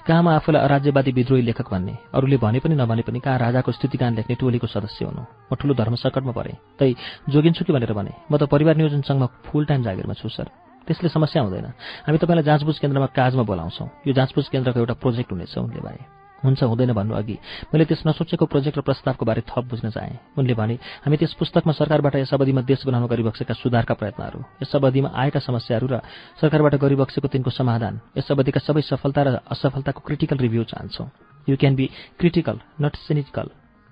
कहाँमा 0.07 0.35
आफूलाई 0.35 0.61
अराज्यवादी 0.61 1.11
विद्रोही 1.11 1.41
लेखक 1.41 1.67
भन्ने? 1.71 1.97
अरूले 2.15 2.37
भने 2.37 2.59
पनि 2.59 2.75
नभने 2.75 3.01
पनि 3.01 3.19
कहाँ 3.19 3.37
राजाको 3.39 3.71
स्थितिगान 3.71 4.15
लेख्ने 4.15 4.35
टोलीको 4.35 4.67
सदस्य 4.67 5.05
हुनु? 5.05 5.23
म 5.51 5.55
ठुलो 5.55 5.73
धर्म 5.73 5.95
सङ्कटमा 5.95 6.31
परेँ। 6.31 6.55
तै 6.79 6.95
जोगिन्छु 7.29 7.65
कि 7.65 7.73
भनेर 7.73 7.93
भने 7.93 8.11
म 8.31 8.37
त 8.37 8.43
परिवार 8.47 8.75
नियोजन 8.75 9.01
सङ्घमा 9.03 9.27
फुल 9.51 9.65
टाइम 9.65 9.83
जागिरमा 9.83 10.13
छु 10.15 10.29
सर। 10.29 10.47
त्यसले 10.87 11.09
समस्या 11.09 11.41
हुँदैन। 11.43 11.65
हामी 12.07 12.17
तपाईँलाई 12.17 12.43
जाँचबुझ 12.43 12.75
केन्द्रमा 12.79 13.07
काजमा 13.11 13.43
बोलाउँछौँ। 13.43 13.87
यो 14.07 14.13
जाँचबुझ 14.13 14.45
केन्द्रको 14.49 14.79
एउटा 14.79 14.95
प्रोजेक्ट 15.01 15.31
हुनेछ 15.31 15.57
उनले 15.57 15.81
भने 15.81 16.24
हुन्छ 16.43 16.63
हुँदैन 16.63 16.93
भन्नु 16.93 17.13
अघि। 17.15 17.37
मैले 17.73 17.85
त्यस 17.85 18.03
नसोचेको 18.07 18.45
प्रोजेक्ट 18.45 18.77
र 18.77 18.81
प्रस्तावको 18.81 19.25
बारे 19.25 19.41
थप 19.45 19.65
बुझ्न 19.65 19.89
चाहेँ। 19.89 20.37
उनले 20.37 20.53
भने 20.53 20.75
हामी 21.03 21.17
त्यस 21.17 21.33
पुस्तकमा 21.33 21.73
सरकारबाट 21.73 22.15
यस 22.15 22.33
अवधिमा 22.33 22.61
देश 22.61 22.85
बनाउन 22.85 23.07
गरिबक्सेका 23.07 23.53
सुधारका 23.53 23.93
प्रयत्नहरू 23.93 24.39
यस 24.61 24.75
अवधिमा 24.75 25.09
आएका 25.13 25.39
समस्याहरू 25.39 25.87
र 25.87 25.95
सरकारबाट 26.41 26.75
गरिबक्सेको 26.75 27.27
तिनको 27.27 27.49
समाधान 27.51 27.93
यस 28.17 28.31
अवधिका 28.31 28.59
सबै 28.59 28.81
सफलता 28.83 29.21
र 29.23 29.29
असफलताको 29.47 29.99
क्रिटिकल 30.01 30.37
रिभ्यू 30.37 30.63
चाहन्छौँ। 30.65 31.07
You 31.47 31.55
can 31.57 31.75
be 31.75 31.85
critical 32.19 32.57
not 32.81 32.95
cynical 33.05 33.47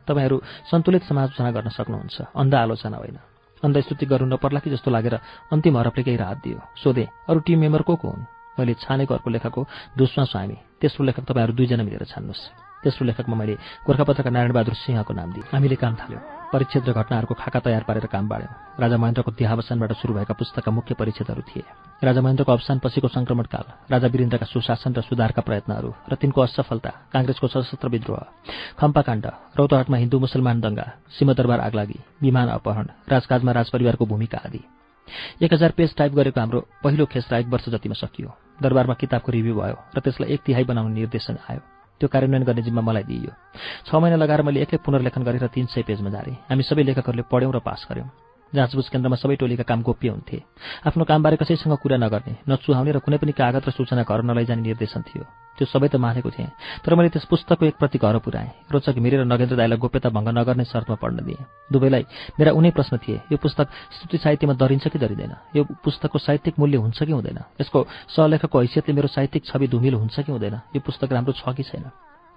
तपाईँहरू 0.07 0.37
सन्तुलित 0.71 1.03
समालोचना 1.03 1.51
गर्न 1.51 1.69
सक्नुहुन्छ। 1.69 2.35
अन्ध 2.35 2.53
आलोचना 2.55 2.97
होइन। 2.97 3.17
अन्ध 3.63 3.77
स्तुति 3.79 4.05
गर्नु 4.05 4.27
नपर्ला 4.27 4.59
कि 4.59 4.69
जस्तो 4.69 4.91
लागेर 4.91 5.15
अन्तिम 5.51 5.77
हरफले 5.77 6.03
केही 6.03 6.17
राहत 6.17 6.37
दियो। 6.43 6.59
सोधे 6.83 7.07
अरू 7.29 7.39
टिम 7.39 7.59
मेम्बर 7.59 7.81
को 7.81 7.95
को 7.95 8.07
हुन्? 8.09 8.25
मैले 8.59 8.73
छानेको 8.83 9.13
अर्को 9.13 9.29
लेखकको 9.29 9.61
दुष्मा 9.97 10.23
स्वामी। 10.25 10.57
तेस्रो 10.81 11.05
लेखक 11.05 11.23
तपाईँहरू 11.25 11.53
दुईजना 11.53 11.83
मिलेर 11.83 12.05
छान्नुहोस्। 12.05 12.41
तेस्रो 12.83 13.05
लेखकमा 13.07 13.35
मैले 13.35 13.55
गोर्खापत्रका 13.87 14.29
नारायणबहादुर 14.29 14.75
सिंहको 14.75 15.13
नाम 15.13 15.29
दिएँ। 15.33 15.47
हामीले 15.55 15.75
काम 15.79 15.95
थाल्यौँ। 15.95 16.21
परिच्छेद 16.51 16.83
र 16.83 16.91
घटनाहरूको 16.93 17.33
खाका 17.33 17.59
तयार 17.65 17.83
पारेर 17.87 18.05
काम 18.11 18.27
बाँड्यौँ। 18.27 18.53
राजा 18.77 18.97
महेन्द्रको 18.99 19.31
देहावसानबाट 19.39 19.91
सुरु 19.97 20.13
भएका 20.13 20.33
पुस्तकका 20.35 20.71
मुख्य 20.71 20.93
परिच्छेदहरू 20.99 21.41
थिए। 21.49 21.63
राजा 22.03 22.21
महेन्द्रको 22.21 22.51
अवसानपछिको 22.51 23.07
सङ्क्रमणकाल 23.07 23.65
राजा 23.89 24.07
वीरेन्द्रका 24.13 24.45
सुशासन 24.51 24.91
र 24.93 25.01
सुधारका 25.01 25.41
प्रयत्नहरू 25.41 25.89
र 26.11 26.13
तिनको 26.19 26.39
असफलता 26.43 26.91
काङ्ग्रेसको 27.09 27.47
सशस्त्र 27.47 27.87
विद्रोह 27.87 28.21
खम्पाकाण्ड 28.77 29.25
रौतहटमा 29.57 29.97
हिन्दू 29.97 30.19
मुसलमान 30.19 30.61
दङ्गा 30.61 30.85
सिंहदरबार 31.09 31.59
आगलागी 31.63 31.97
विमान 32.21 32.47
अपहरण 32.59 32.87
राजकाजमा 33.07 33.51
राजपरिवारको 33.51 34.05
भूमिका 34.05 34.37
आदि। 34.45 34.82
एक 35.41 35.53
हजार 35.53 35.71
पेज 35.77 35.95
टाइप 35.95 36.11
गरेको 36.13 36.39
हाम्रो 36.39 36.59
पहिलो 36.83 37.05
खेसरा 37.05 37.37
एक 37.37 37.47
वर्ष 37.47 37.69
जतिमा 37.69 37.95
सकियो। 37.95 38.29
दरबारमा 38.61 38.93
किताबको 38.93 39.31
रिभ्यू 39.31 39.53
भयो 39.55 39.77
र 39.95 39.99
त्यसलाई 39.99 40.33
एक 40.33 40.41
तिहाई 40.45 40.63
बनाउने 40.63 40.93
निर्देशन 40.93 41.37
आयो। 41.49 41.61
त्यो 42.01 42.07
कार्यान्वयन 42.09 42.43
गर्ने 42.43 42.61
जिम्मा 42.61 42.81
मलाई 42.81 43.03
दिइयो। 43.03 43.31
छ 43.85 43.95
महिना 43.95 44.17
लगाएर 44.17 44.41
मैले 44.41 44.61
एक्लै 44.61 44.79
पुनर्लेखन 44.85 45.23
गरेर 45.23 45.47
तिन 45.47 45.65
सय 45.69 45.81
पेजमा 45.83 46.09
झारेँ। 46.09 46.35
हामी 46.49 46.63
सबै 46.63 46.83
लेखकहरूले 46.83 47.23
पढ्यौँ 47.31 47.53
र 47.53 47.59
पास 47.59 47.87
गऱ्यौँ 47.91 48.09
जाँचबुझ 48.53 48.87
केन्द्रमा 48.89 49.17
सबै 49.17 49.35
टोलीका 49.35 49.63
काम 49.65 49.81
गोप्य 49.81 50.09
हुन्थे। 50.09 50.37
आफ्नो 50.87 51.03
कामबारे 51.09 51.35
कसैसँग 51.41 51.73
कुरा 51.81 51.97
नगर्ने 51.97 52.33
नचुहाउने 52.49 52.91
र 52.91 52.99
कुनै 53.01 53.17
पनि 53.17 53.31
कागज 53.33 53.65
र 53.67 53.71
सूचना 53.73 54.03
घर 54.05 54.21
नलैजाने 54.21 54.61
निर्देशन 54.61 55.01
थियो। 55.01 55.25
त्यो 55.57 55.65
सबै 55.65 55.87
त 55.89 55.95
मानेको 55.97 56.29
थिएँ 56.29 56.49
तर 56.85 56.93
मैले 56.93 57.09
त्यस 57.13 57.25
पुस्तकको 57.29 57.65
एक 57.65 57.77
प्रति 57.77 57.97
घर 57.97 58.17
पुऱ्याएँ। 58.21 58.73
रोचक 58.73 58.97
मिरेर 58.97 59.25
नगेन्द्र 59.25 59.57
दाईलाई 59.57 59.77
गोप्यता 59.77 60.09
भङ्ग 60.09 60.29
नगर्ने 60.37 60.65
शर्तमा 60.65 60.97
पढ्न 60.97 61.25
दिएँ। 61.25 61.45
दुवैलाई 61.69 62.03
मेरा 62.37 62.51
उनै 62.53 62.71
प्रश्न 62.73 62.97
थिए 63.01 63.21
यो 63.33 63.37
पुस्तक 63.37 63.69
स्तुति 63.93 64.17
साहित्यमा 64.17 64.53
दरिन्छ 64.53 64.87
कि 64.89 64.97
दरिँदैन? 64.97 65.33
यो 65.57 65.61
पुस्तकको 65.85 66.17
साहित्यिक 66.17 66.57
मूल्य 66.57 66.77
हुन्छ 66.77 67.03
कि 67.03 67.13
हुँदैन? 67.13 67.39
यसको 67.61 67.79
सहलेखकको 68.09 68.59
हैसियतले 68.59 68.93
मेरो 68.93 69.07
साहित्यिक 69.13 69.45
छवि 69.45 69.67
धुमिलो 69.69 69.97
हुन्छ 69.97 70.19
कि 70.25 70.31
हुँदैन? 70.31 70.55
यो 70.73 70.81
पुस्तक 70.81 71.09
राम्रो 71.13 71.33
छ 71.37 71.53
कि 71.53 71.63
छैन? 71.63 71.85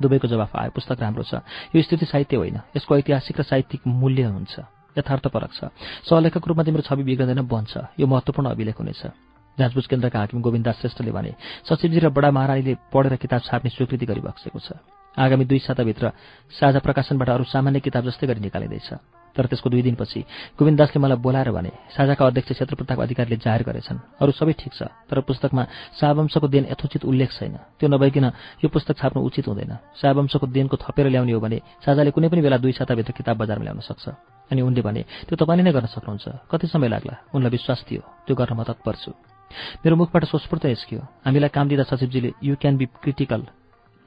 दुवैको 0.00 0.28
जवाफ 0.28 0.56
आयो 0.56 0.70
पुस्तक 0.76 1.00
राम्रो 1.00 1.24
छ। 1.24 1.40
यो 1.72 1.82
स्थिति 1.82 2.04
साहित्य 2.04 2.36
होइन 2.36 2.60
यसको 2.76 2.96
ऐतिहासिक 3.00 3.40
र 3.40 3.42
साहित्यिक 3.48 3.88
मूल्य 3.88 4.22
हुन्छ। 4.28 4.75
यथार्थपरक 4.98 5.52
छ। 5.52 5.60
सहलेखको 6.08 6.46
रूपमा 6.46 6.64
तिम्रो 6.64 6.82
छवि 6.82 7.02
बिग्रदैन 7.04 7.40
बन्छ। 7.44 7.72
यो 8.00 8.06
महत्त्वपूर्ण 8.06 8.48
अभिलेख 8.50 8.76
हुनेछ। 8.80 9.02
जाँचबुझ 9.58 9.86
केन्द्रका 9.86 10.18
हाकिम 10.18 10.40
गोविन्दास 10.40 10.76
श्रेष्ठले 10.80 11.12
भने 11.12 11.32
सचिवजी 11.64 11.98
र 11.98 12.08
बडा 12.12 12.30
महारानीले 12.30 12.74
पढेर 12.92 13.16
किताब 13.16 13.40
छाप्ने 13.40 13.70
स्वीकृति 13.72 14.06
गरिबक्सेको 14.06 14.58
छ। 14.60 14.68
आगामी 15.16 15.44
दुई 15.48 15.58
साताभित्र 15.64 16.12
साझा 16.52 16.80
प्रकाशनबाट 16.84 17.28
अरू 17.30 17.44
सामान्य 17.48 17.80
किताब 17.80 18.04
जस्तै 18.04 18.26
गरी 18.26 18.40
निकालिँदैछ। 18.40 18.88
तर 19.36 19.46
त्यसको 19.46 19.68
दुई 19.70 19.82
दिनपछि 19.84 20.20
गोविन्दासले 20.56 20.98
मलाई 20.98 21.18
बोलाएर 21.20 21.50
भने 21.52 21.70
साझाका 21.92 22.26
अध्यक्ष 22.26 22.50
क्षेत्रप्रताप 22.56 23.00
अधिकारीले 23.04 23.36
जाहेर 23.36 23.62
गरेछन्। 23.68 23.98
अरू 24.20 24.32
सबै 24.32 24.52
ठिक 24.56 24.72
छ 24.72 24.88
तर 25.08 25.20
पुस्तकमा 25.28 25.62
शाहवंशको 26.00 26.48
देन 26.48 26.64
यथोचित 26.72 27.04
उल्लेख 27.04 27.30
छैन। 27.36 27.54
त्यो 27.78 27.88
नभइकन 27.88 28.24
यो 28.64 28.68
पुस्तक 28.72 28.96
छाप्नु 28.96 29.20
उचित 29.20 29.46
हुँदैन। 29.46 29.72
शाहवंशको 30.00 30.46
देनको 30.48 30.76
थपेर 30.80 31.06
ल्याउने 31.12 31.32
हो 31.32 31.40
भने 31.40 31.58
साझाले 31.84 32.10
कुनै 32.10 32.28
पनि 32.32 32.40
बेला 32.40 32.56
दुई 32.56 32.72
साताभित्र 32.72 33.12
किताब 33.12 33.36
बजारमा 33.36 33.64
ल्याउन 33.64 33.80
सक्छ। 33.84 34.04
अनि 34.50 34.60
उनले 34.62 34.82
भने 34.82 35.02
त्यो 35.28 35.36
तपाईँले 35.36 35.62
नै 35.62 35.72
गर्न 35.76 35.86
सक्नुहुन्छ। 35.92 36.48
कति 36.50 36.66
समय 36.66 36.88
लाग्ला? 36.88 37.14
उनलाई 37.34 37.50
विश्वास 37.50 37.84
थियो। 37.84 38.02
त्यो 38.26 38.34
गर्न 38.36 38.54
म 38.56 38.62
तत्पर 38.64 38.94
छु। 38.96 39.10
मेरो 39.84 39.94
मुखबाट 39.96 40.24
सोचपूर्त 40.24 40.66
निस्कियो। 40.66 41.00
हामीलाई 41.26 41.50
काम 41.50 41.66
दिँदा 41.68 41.84
सचिवजीले 41.90 42.30
you 42.42 42.54
can 42.56 42.76
be 42.76 42.86
critical 43.02 43.42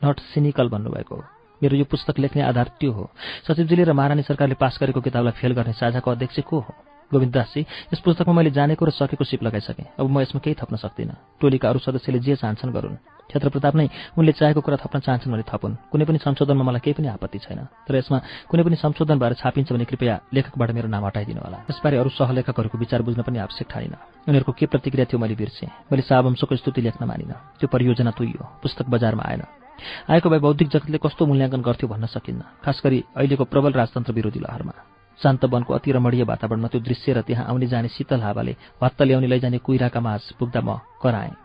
not 0.01 0.17
cynical 0.31 0.67
भन्नुभएको 0.69 1.15
हो। 1.15 1.38
मेरो 1.61 1.75
यो 1.77 1.85
पुस्तक 1.85 2.19
लेख्ने 2.19 2.41
आधार 2.41 2.67
त्यो 2.79 2.91
हो। 2.91 3.09
सचिवजीले 3.47 3.83
र 3.83 3.93
महारानी 3.93 4.23
सरकारले 4.23 4.55
पास 4.55 4.77
गरेको 4.81 5.01
किताबलाई 5.01 5.35
फेल 5.35 5.53
गर्ने 5.53 5.73
साझाको 5.73 6.11
अध्यक्ष 6.11 6.39
को 6.47 6.59
हो? 6.59 6.73
गोविन्द 7.11 7.33
दासजी 7.33 7.61
यस 7.89 7.99
पुस्तकमा 8.05 8.33
मैले 8.33 8.51
जानेको 8.53 8.85
र 8.85 8.91
सकेको 8.93 9.23
सिप 9.25 9.43
लगाइसकेँ। 9.43 9.97
अब 9.97 10.05
म 10.05 10.21
यसमा 10.21 10.39
केही 10.45 10.55
थप्न 10.61 10.75
सक्दिनँ। 10.77 11.41
टोलीका 11.41 11.69
अरू 11.69 11.79
सदस्यले 11.81 12.19
जे 12.21 12.35
चाहन्छन् 12.37 12.69
गरून्। 12.69 13.01
क्षेत्र 13.29 13.49
प्रताप 13.49 13.75
नै 13.75 13.89
उनले 14.13 14.31
चाहेको 14.37 14.61
कुरा 14.61 14.77
थप्न 14.77 14.99
चाहन्छन् 15.01 15.33
भने 15.33 15.43
थपुन्। 15.49 15.89
कुनै 15.89 16.05
पनि 16.05 16.17
संशोधनमा 16.21 16.63
मलाई 16.69 16.81
केही 16.85 16.93
पनि 17.01 17.07
आपत्ति 17.09 17.39
छैन। 17.49 17.65
तर 17.89 17.95
यसमा 17.97 18.17
कुनै 18.45 18.61
पनि 18.61 18.75
संशोधनबारे 18.77 19.35
छापिन्छ 19.41 19.73
भने 19.73 19.85
कृपया 19.89 20.13
लेखकबाट 20.33 20.69
मेरो 20.69 20.87
नाम 20.87 21.05
हटाइदिनु 21.05 21.41
होला। 21.41 21.57
यसबारे 21.65 21.97
अरू 21.97 22.09
सहलेखकहरूको 22.13 22.77
विचार 22.77 23.01
बुझ्न 23.01 23.21
पनि 23.25 23.37
आवश्यक 23.41 23.67
ठानिन। 23.69 23.95
उनीहरूको 24.29 24.53
के 24.53 24.65
प्रतिक्रिया 24.69 25.05
थियो 25.09 25.17
मैले 25.17 25.33
बिर्सेँ। 25.33 25.69
मैले 25.89 26.01
सावंशको 26.05 26.55
स्तुति 26.61 26.81
लेख्न 26.81 27.05
मानिनँ। 27.09 27.57
त्यो 27.57 27.67
परियोजना 27.73 28.11
तुइयो 28.13 28.61
पुस्तक 28.61 28.85
बजारमा 28.85 29.23
आएन। 29.25 29.68
आएको 30.09 30.29
भए 30.29 30.39
बौद्धिक 30.39 30.67
जगतले 30.69 30.97
कस्तो 30.97 31.25
मूल्याङ्कन 31.25 31.61
गर्थ्यो 31.61 31.87
भन्न 31.89 32.05
सकिन्न। 32.05 32.41
खास 32.63 32.81
गरी 32.83 32.99
अहिलेको 33.15 33.43
प्रबल 33.45 33.71
राजतन्त्र 33.73 34.13
विरोधी 34.13 34.39
लहरमा। 34.39 34.73
शान्त 35.19 35.45
वनको 35.45 35.73
अति 35.73 35.91
रमणीय 35.91 36.23
वातावरणमा 36.23 36.67
त्यो 36.67 36.81
दृश्य 36.81 37.13
र 37.13 37.21
त्यहाँ 37.27 37.45
आउने 37.47 37.67
जाने 37.67 37.87
शीतल 37.91 38.21
हावाले 38.21 38.55
भत्त 38.81 39.01
ल्याउने 39.01 39.27
लैजाने 39.27 39.57
कुइराका 39.59 39.99
माझ 39.99 40.21
पुग्दा 40.39 40.61
म 40.61 40.79
कराएँ। 41.03 41.35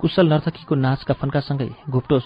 कुशल 0.00 0.26
नर्तकीको 0.28 0.74
नाचका 0.74 1.14
फन्कासँगै 1.14 1.70
घुप्टो 1.90 2.18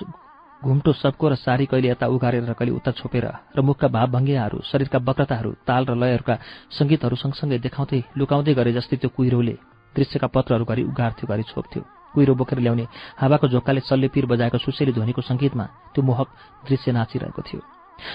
घुम्टो 0.63 0.93
सबको 0.93 1.29
र 1.29 1.35
सारी 1.37 1.67
कहिले 1.71 1.89
यता 1.89 2.07
उघारेर 2.09 2.45
र 2.45 2.53
कहिले 2.53 2.73
उता 2.75 2.91
छोपेर 2.91 3.27
र 3.57 3.61
मुखका 3.63 3.89
भावभङ्गियाहरू 3.89 4.59
शरीरका 4.67 4.99
वक्रताहरू 4.99 5.51
ताल 5.63 5.83
र 5.87 5.95
लयहरूका 5.95 6.35
सङ्गीतहरू 6.75 7.17
सँगसँगै 7.17 7.59
देखाउँदै 7.63 8.01
लुकाउँदै 8.19 8.55
गरे 8.59 8.73
जस्तै 8.73 8.97
त्यो 8.97 9.11
कुहिरोले 9.17 9.55
दृश्यका 9.95 10.27
पत्रहरू 10.27 10.65
घरि 10.65 10.83
उघार्थ्यो 10.83 11.27
घरि 11.29 11.45
छोप्थ्यो। 11.47 11.98
कुहिरो 12.15 12.35
बोकेर 12.35 12.59
ल्याउने। 12.59 12.85
हावाको 13.21 13.49
झोक्काले 13.49 13.81
सल्ले 13.81 14.09
पिर 14.09 14.27
बजाएको 14.27 14.59
सुसेली 14.59 14.93
ध्वनिको 14.93 15.23
सङ्गीतमा 15.23 15.65
त्यो 15.95 16.03
मोहक 16.03 16.29
दृश्य 16.69 16.93
नाचिरहेको 16.93 17.43
थियो। 17.43 17.61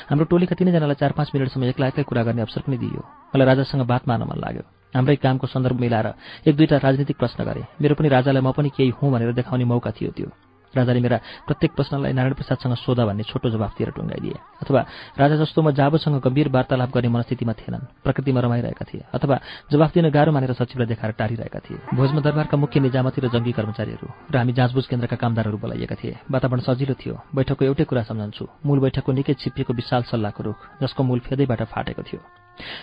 हाम्रो 0.09 0.25
टोलीका 0.31 0.55
तिनैजनालाई 0.55 0.95
चार 0.95 1.11
पाँच 1.11 1.31
मिनटसम्म 1.35 1.63
एक्ला 1.75 1.87
एक्लै 1.87 2.03
कुरा 2.03 2.23
गर्ने 2.23 2.41
अवसर 2.41 2.61
पनि 2.63 2.77
दिइयो। 2.77 3.01
मलाई 3.35 3.45
राजासँग 3.47 3.83
बात 3.83 4.07
मार्न 4.07 4.23
मन 4.23 4.39
लाग्यो। 4.39 4.63
हाम्रै 4.95 5.15
कामको 5.19 5.47
सन्दर्भ 5.47 5.77
मिलाएर 5.79 6.07
एक 6.47 6.55
दुईवटा 6.55 6.77
राजनीतिक 6.77 7.17
प्रश्न 7.17 7.43
गरेँ। 7.43 7.65
मेरो 7.81 7.95
पनि 7.95 8.07
राजालाई 8.07 8.41
म 8.41 8.51
पनि 8.51 8.69
केही 8.71 8.93
हुँ 8.95 9.11
भनेर 9.11 9.33
देखाउने 9.33 9.65
मौका 9.65 9.91
थियो 9.91 10.11
त्यो। 10.15 10.29
राजाले 10.75 10.99
मेरा 10.99 11.17
प्रत्येक 11.47 11.71
प्रश्नलाई 11.77 12.13
नारायण 12.13 12.33
प्रसादसँग 12.33 12.75
सोधा 12.85 13.03
भन्ने 13.05 13.23
छोटो 13.23 13.49
जवाफ 13.49 13.71
दिएर 13.77 13.89
टुङ्गाइदिए। 13.93 14.37
अथवा 14.63 14.81
राजा 15.21 15.35
जस्तो 15.41 15.61
म 15.61 15.71
जाबोसँग 15.71 16.17
गम्भीर 16.25 16.47
वार्तालाप 16.49 16.89
गर्ने 16.93 17.09
मनस्थितिमा 17.13 17.53
थिएनन् 17.53 17.87
प्रकृतिमा 18.03 18.39
रमाइरहेका 18.41 18.85
थिए 18.89 19.03
अथवा 19.13 19.35
जवाफ 19.71 19.91
दिन 19.93 20.09
गाह्रो 20.09 20.31
मानेर 20.33 20.53
सचिवलाई 20.53 20.87
देखाएर 20.87 21.11
टारिरहेका 21.13 21.59
थिए। 21.65 21.77
भोजमा 21.93 22.21
दरबारका 22.25 22.57
मुख्य 22.57 22.79
निजामती 22.79 23.21
र 23.21 23.27
जङ्गी 23.29 23.51
कर्मचारीहरू 23.53 24.07
र 24.33 24.35
हामी 24.37 24.53
जाँचबुझ 24.53 24.85
केन्द्रका 24.89 25.15
कामदारहरू 25.21 25.57
बोलाइएका 25.57 25.95
थिए। 26.01 26.17
वातावरण 26.31 26.61
सजिलो 26.65 26.95
थियो। 26.97 27.15
बैठकको 27.35 27.65
एउटै 27.65 27.85
कुरा 27.85 28.03
सम्झन्छु। 28.09 28.45
मूल 28.65 28.79
बैठकको 28.85 29.11
निकै 29.13 29.33
छिपिएको 29.41 29.73
विशाल 29.73 30.03
सल्लाहको 30.09 30.41
रुख 30.43 30.57
जसको 30.81 31.01
मूल 31.03 31.19
फेदैबाट 31.27 31.61
फाटेको 31.69 32.01
थियो। 32.01 32.21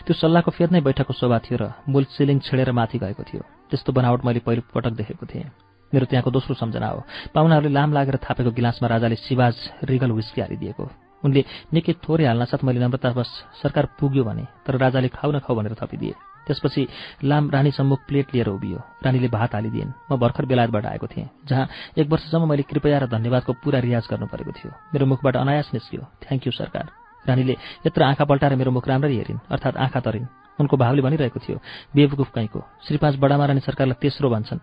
त्यो 0.06 0.14
सल्लाहको 0.14 0.50
फेद 0.50 0.70
नै 0.72 0.80
बैठकको 0.80 1.12
शोभा 1.14 1.38
थियो 1.46 1.56
र 1.62 1.64
मूल 1.88 2.04
सिलिङ 2.14 2.38
छेडेर 2.46 2.72
माथि 2.72 2.98
गएको 2.98 3.22
थियो। 3.22 3.42
त्यस्तो 3.70 3.92
बनावट 3.92 4.24
मैले 4.24 4.40
पहिलो 4.46 4.62
पटक 4.74 4.92
देखेको 4.98 5.26
थिएँ। 5.26 5.69
मेरो 5.94 6.06
त्यहाँको 6.06 6.30
दोस्रो 6.30 6.54
सम्झना 6.54 6.86
हो। 6.86 7.02
पाहुनाहरूले 7.34 7.74
लाम 7.74 7.92
लागेर 7.92 8.16
थापेको 8.22 8.50
गिलासमा 8.50 8.88
राजाले 8.88 9.16
सिवाज 9.16 9.56
रिगल 9.84 10.10
विस्की 10.12 10.40
हालिदिएको 10.40 10.84
उनले 11.24 11.44
निकै 11.74 11.92
थोरै 12.00 12.24
हाल्नासाथ 12.24 12.64
मैले 12.64 12.80
नम्रतावश 12.80 13.30
सरकार 13.62 13.84
पुग्यो 14.00 14.24
भने 14.24 14.44
तर 14.64 14.76
राजाले 14.78 15.08
खाउ 15.08 15.30
न 15.32 15.38
खाऊ 15.44 15.56
भनेर 15.56 15.74
थपिदिए। 15.76 16.14
त्यसपछि 16.46 16.82
लाम 17.24 17.50
रानी 17.50 17.70
सम्मुख 17.70 18.00
प्लेट 18.08 18.32
लिएर 18.34 18.48
उभियो। 18.48 18.78
रानीले 19.04 19.28
भात 19.28 19.54
हालिदिइन्। 19.54 19.92
म 20.10 20.16
भर्खर 20.16 20.44
बेलायतबाट 20.48 20.86
आएको 20.86 21.06
थिएँ 21.06 21.28
जहाँ 21.44 21.68
एक 21.98 22.08
वर्षसम्म 22.08 22.48
मैले 22.48 22.62
कृपया 22.64 22.98
र 22.98 23.06
धन्यवादको 23.12 23.52
पुरा 23.60 23.78
रियाज 23.84 24.08
गर्नु 24.10 24.26
परेको 24.32 24.52
थियो। 24.56 24.72
मेरो 24.94 25.06
मुखबाट 25.06 25.36
अनायास 25.36 25.70
निस्क्यो। 25.74 26.00
थ्याङ्क 26.24 26.46
यू 26.46 26.52
सरकार। 26.52 26.84
रानीले 27.28 27.56
यत्र 27.86 28.02
आँखा 28.02 28.24
पल्टाएर 28.24 28.56
मेरो 28.56 28.70
मुख 28.72 28.88
राम्ररी 28.88 29.16
हेरिन् 29.16 29.44
अर्थात् 29.52 29.76
आँखा 29.76 30.00
तरिन्। 30.00 30.26
उनको 30.60 30.76
भावले 30.76 31.02
भनिरहेको 31.02 31.40
थियो 31.40 31.58
बेवकुफ 31.94 32.30
कहीँको 32.32 32.60
श्रीपाँच 32.88 33.14
बडामा 33.20 33.44
रानी 33.46 33.60
सरकारलाई 33.60 34.00
तेस्रो 34.00 34.30
भन्छन्। 34.30 34.58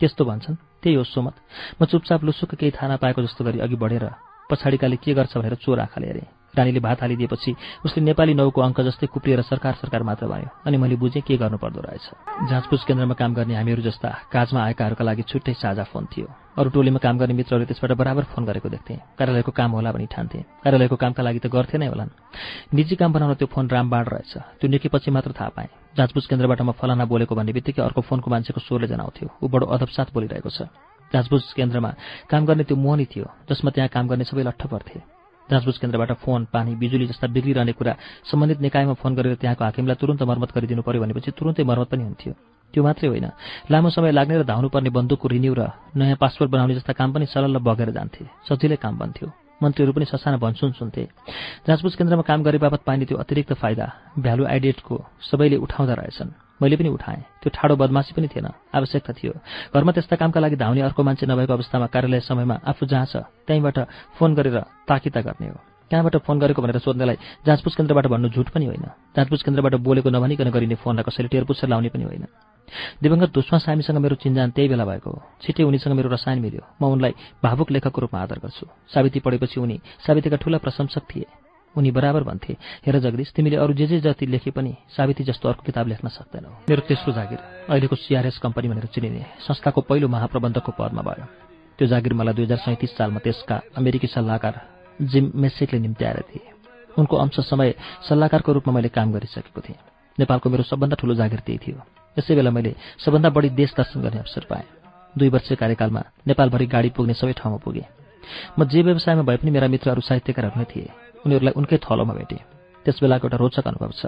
त्यस्तो 0.00 0.24
भन्छन्। 0.24 0.56
त्यही 0.82 0.96
हो 0.96 1.04
सोमत। 1.04 1.34
म 1.80 1.84
चुपचाप 1.86 2.24
लुसुक 2.24 2.54
केही 2.54 2.70
थाहा 2.74 2.94
नपाएको 2.94 3.22
जस्तो 3.22 3.44
गरी 3.44 3.58
अघि 3.60 3.76
बढेर 3.78 4.04
पछाडिकाले 4.50 4.96
के 4.98 5.14
गर्छ 5.14 5.36
भनेर 5.38 5.54
चोर 5.62 5.78
आँखाले 5.80 6.06
हेरेँ। 6.06 6.41
रानीले 6.56 6.80
भात 6.80 7.00
हालिदिएपछि 7.00 7.54
उसले 7.84 8.04
नेपाली 8.04 8.34
नौको 8.34 8.60
अङ्क 8.60 8.80
जस्तै 8.80 9.06
कुप्रिएर 9.08 9.40
सरकार 9.42 9.74
सरकार 9.80 10.02
मात्र 10.02 10.26
भयो। 10.28 10.48
अनि 10.66 10.76
मैले 10.76 10.96
बुझेँ 10.96 11.22
के 11.24 11.36
गर्नुपर्दो 11.36 11.80
रहेछ। 11.80 12.06
जाँचबुझ 12.50 12.80
केन्द्रमा 12.84 13.14
काम 13.14 13.34
गर्ने 13.34 13.54
हामीहरू 13.56 13.82
जस्ता 13.82 14.08
काजमा 14.32 14.60
आएकाहरूका 14.60 15.04
लागि 15.04 15.22
छुट्टै 15.22 15.52
साझा 15.56 15.84
फोन 15.88 16.06
थियो। 16.12 16.28
अरू 16.52 16.70
टोलीमा 16.70 17.00
काम 17.00 17.18
गर्ने 17.18 17.34
मित्रहरूले 17.34 17.66
त्यसबाट 17.72 17.96
बराबर 17.96 18.24
फोन 18.36 18.44
गरेको 18.44 18.68
देख्थेँ। 18.68 19.00
कार्यालयको 19.16 19.52
काम 19.56 19.70
होला 19.72 19.92
भनी 19.92 20.06
ठान्थे। 20.12 20.38
कार्यालयको 20.60 20.96
कामका 21.00 21.22
लागि 21.24 21.38
त 21.40 21.46
गर्थे 21.48 21.78
नै 21.80 21.88
होलान्। 21.88 22.12
निजी 22.76 22.96
काम 23.00 23.12
बनाउन 23.12 23.34
त्यो 23.40 23.48
फोन 23.48 23.72
रामबाड 23.72 24.08
रहेछ। 24.12 24.60
त्यो 24.60 24.68
निकै 24.68 24.88
पछि 24.92 25.08
मात्र 25.08 25.32
थाहा 25.32 25.48
पाएँ। 25.56 25.72
जाँचबुझ 25.96 26.24
केन्द्रबाट 26.28 26.60
म 26.60 26.76
फलाना 26.76 27.04
बोलेको 27.08 27.32
भन्ने 27.32 27.52
बित्तिकै 27.56 27.80
अर्को 27.80 28.00
फोनको 28.04 28.28
मान्छेको 28.28 28.60
स्वरले 28.60 28.92
जनाउँथ्यो। 28.92 29.28
ऊ 29.40 29.48
बडो 29.48 29.66
अधपसाथ 29.72 30.12
बोलिरहेको 30.12 30.50
छ। 30.52 30.68
जाँचबुझ 31.12 31.42
केन्द्रमा 31.56 31.90
काम 32.28 32.44
गर्ने 32.44 32.64
त्यो 32.68 32.76
मोहनी 32.76 33.04
थियो 33.08 33.24
जसमा 33.48 33.70
त्यहाँ 33.72 33.88
काम 33.88 34.04
गर्ने 34.12 34.24
सबै 34.28 34.44
लट्ठ 34.44 34.68
पर्थे। 34.68 35.21
जाँचबुझ 35.52 35.76
केन्द्रबाट 35.78 36.12
फोन 36.24 36.40
पानी 36.52 36.74
बिजुली 36.80 37.06
जस्ता 37.06 37.26
बिग्रिरहने 37.28 37.72
कुरा 37.76 37.92
सम्बन्धित 38.24 38.60
निकायमा 38.60 38.94
फोन 38.96 39.12
गरेर 39.14 39.34
त्यहाँको 39.36 39.64
हाकिमलाई 39.64 39.96
तुरन्त 40.00 40.22
मर्मत 40.24 40.50
गरिदिनु 40.56 40.82
पर्यो 40.82 41.00
भनेपछि 41.04 41.30
तुरन्तै 41.36 41.62
मर्मत 41.62 41.88
पनि 41.92 42.02
हुन्थ्यो। 42.02 42.32
त्यो 42.74 42.82
मात्रै 42.82 43.08
होइन। 43.08 43.26
लामो 43.68 43.88
समय 43.92 44.10
लाग्ने 44.16 44.34
र 44.40 44.44
धाउनुपर्ने 44.48 44.90
बन्दुकको 44.90 45.28
रिन्यू 45.28 45.52
र 45.52 45.62
नयाँ 45.92 46.16
पासपोर्ट 46.16 46.50
बनाउने 46.50 46.74
जस्ता 46.74 46.92
काम 46.96 47.12
पनि 47.12 47.26
सरल 47.28 47.60
बगेर 47.60 47.90
जान्थे। 47.92 48.24
सजिलै 48.48 48.76
काम 48.80 48.96
बन्थ्यो। 48.96 49.28
मन्त्रीहरू 49.62 49.92
पनि 49.92 50.04
ससाना 50.08 50.36
भन्छुन 50.40 50.72
सुन्थे। 50.72 51.02
जाँचबुझ 51.68 51.92
केन्द्रमा 51.94 52.24
काम 52.24 52.42
गरे 52.42 52.58
बापत 52.58 52.80
पाइने 52.88 53.04
त्यो 53.04 53.16
अतिरिक्त 53.20 53.52
फाइदा 53.52 53.86
भ्यालु 54.18 54.44
आइडेटको 54.48 54.94
सबैले 55.20 55.56
उठाउँदा 55.60 55.94
रहेछन्। 55.94 56.30
मैले 56.62 56.76
पनि 56.78 56.88
उठाएँ। 56.94 57.42
त्यो 57.42 57.50
ठाडो 57.50 57.74
बदमासी 57.74 58.14
पनि 58.14 58.28
थिएन। 58.30 58.46
आवश्यकता 58.70 59.12
थियो। 59.18 59.32
घरमा 59.74 59.92
त्यस्ता 59.92 60.16
कामका 60.16 60.40
लागि 60.40 60.56
धाउने 60.56 60.80
अर्को 60.86 61.02
मान्छे 61.02 61.26
नभएको 61.26 61.52
अवस्थामा 61.52 61.86
कार्यालय 61.90 62.20
समयमा 62.22 62.56
आफू 62.62 62.86
जहाँ 62.86 63.06
छ 63.10 63.26
त्यहीँबाट 63.46 63.78
फोन 64.16 64.30
गरेर 64.38 64.58
ताकिता 64.86 65.20
गर्ने 65.20 65.48
हो। 65.50 65.58
कहाँबाट 65.90 66.16
फोन 66.24 66.38
गरेको 66.38 66.62
भनेर 66.62 66.78
सोध्नेलाई 66.78 67.16
जाँचबुझ 67.44 67.74
केन्द्रबाट 67.76 68.06
भन्नु 68.06 68.28
झुट 68.32 68.48
पनि 68.48 68.64
होइन। 68.64 68.86
जाँचबुझ 69.12 69.42
केन्द्रबाट 69.42 69.74
बोलेको 69.82 70.08
नभनिकन 70.08 70.48
गरिने 70.48 70.74
फोनलाई 70.80 71.04
कसैले 71.04 71.28
टेरपुच्छर 71.28 71.68
लाउने 71.68 71.88
पनि 71.92 72.04
होइन। 72.04 72.24
दिवङ्गत 73.02 73.30
दुष्मा 73.34 73.58
सामीसँग 73.58 73.98
मेरो 74.00 74.16
चिन्जान 74.16 74.50
त्यही 74.56 74.68
बेला 74.72 74.84
भएको 74.88 75.10
हो। 75.10 75.20
छिट्टै 75.42 75.62
उनीसँग 75.68 75.92
मेरो 75.92 76.08
रसायन 76.08 76.40
मिल्यो। 76.40 76.64
म 76.80 76.96
उनलाई 76.96 77.12
भावुक 77.44 77.68
लेखकको 77.70 78.00
रूपमा 78.00 78.22
आदर 78.24 78.38
गर्छु। 78.40 78.64
सावित्री 78.88 79.20
पढेपछि 79.20 79.60
उनी 79.60 79.76
सावित्रीका 80.06 80.36
ठूला 80.40 80.58
प्रशंसक 80.64 81.04
थिए। 81.04 81.26
उनी 81.76 81.90
बराबर 81.90 82.22
भन्थे। 82.22 82.56
हेर 82.86 82.98
जगदीश 82.98 83.32
तिमीले 83.32 83.56
अरू 83.56 83.72
जे 83.74 83.86
जे 83.86 84.00
जति 84.00 84.26
लेखे 84.26 84.50
पनि 84.50 84.74
सावित्री 84.96 85.24
जस्तो 85.24 85.48
अर्को 85.48 85.62
किताब 85.62 85.88
लेख्न 85.88 86.08
सक्दैनौ। 86.08 86.50
मेरो 86.68 86.82
तेस्रो 86.88 87.12
जागिर 87.12 87.38
अहिलेको 87.68 87.96
सिआरएस 87.96 88.38
कम्पनी 88.38 88.68
भनेर 88.68 88.86
चिनिने 88.94 89.24
संस्थाको 89.40 89.80
पहिलो 89.80 90.08
महाप्रबन्धकको 90.08 90.72
पदमा 90.72 91.02
भयो। 91.02 91.26
त्यो 91.78 91.86
जागिर 91.88 92.12
मलाई 92.14 92.34
दुई 92.34 92.44
हजार 92.44 92.58
सैँतिस 92.58 92.96
सालमा 92.96 93.20
त्यसका 93.24 93.56
अमेरिकी 93.76 94.06
सल्लाहकार 94.06 94.54
जिम 95.02 95.30
मेसेकले 95.34 95.78
निम्त्याएर 95.80 96.20
थिए 96.28 96.44
उनको 96.98 97.16
अंश 97.16 97.40
समय 97.48 97.74
सल्लाहकारको 98.08 98.52
रूपमा 98.52 98.72
मैले 98.74 98.88
काम 98.92 99.12
गरिसकेको 99.12 99.60
थिएँ। 99.60 99.80
नेपालको 100.18 100.50
मेरो 100.50 100.62
सबभन्दा 100.62 100.96
ठूलो 101.00 101.14
जागिर 101.14 101.40
त्यही 101.40 101.58
थियो। 101.58 101.80
यसै 102.16 102.34
बेला 102.36 102.50
मैले 102.52 102.74
सबभन्दा 103.00 103.28
बढी 103.32 103.48
देश 103.56 103.72
दर्शन 103.72 104.00
गर्ने 104.04 104.20
अवसर 104.20 104.44
पाएँ। 104.44 104.68
दुई 105.14 105.28
वर्ष 105.28 105.52
कार्यकालमा 105.56 106.02
नेपालभरि 106.28 106.66
गाडी 106.66 106.90
पुग्ने 106.92 107.14
सबै 107.16 107.32
ठाउँमा 107.32 107.58
पुगेँ। 107.64 107.88
म 108.58 108.64
जे 108.68 108.82
व्यवसायमा 108.82 109.22
भए 109.24 109.36
पनि 109.40 109.50
मेरा 109.50 109.68
मित्रहरू 109.68 110.00
साहित्यकारहरू 110.00 110.60
नै 110.60 110.66
थिए। 110.68 110.88
उनीहरूलाई 111.26 111.54
उनकै 111.56 111.78
थलोमा 111.78 112.14
भेटे। 112.14 112.38
त्यस 112.84 112.98
बेलाको 113.02 113.26
एउटा 113.26 113.36
रोचक 113.36 113.66
अनुभव 113.68 113.90
छ। 113.94 114.06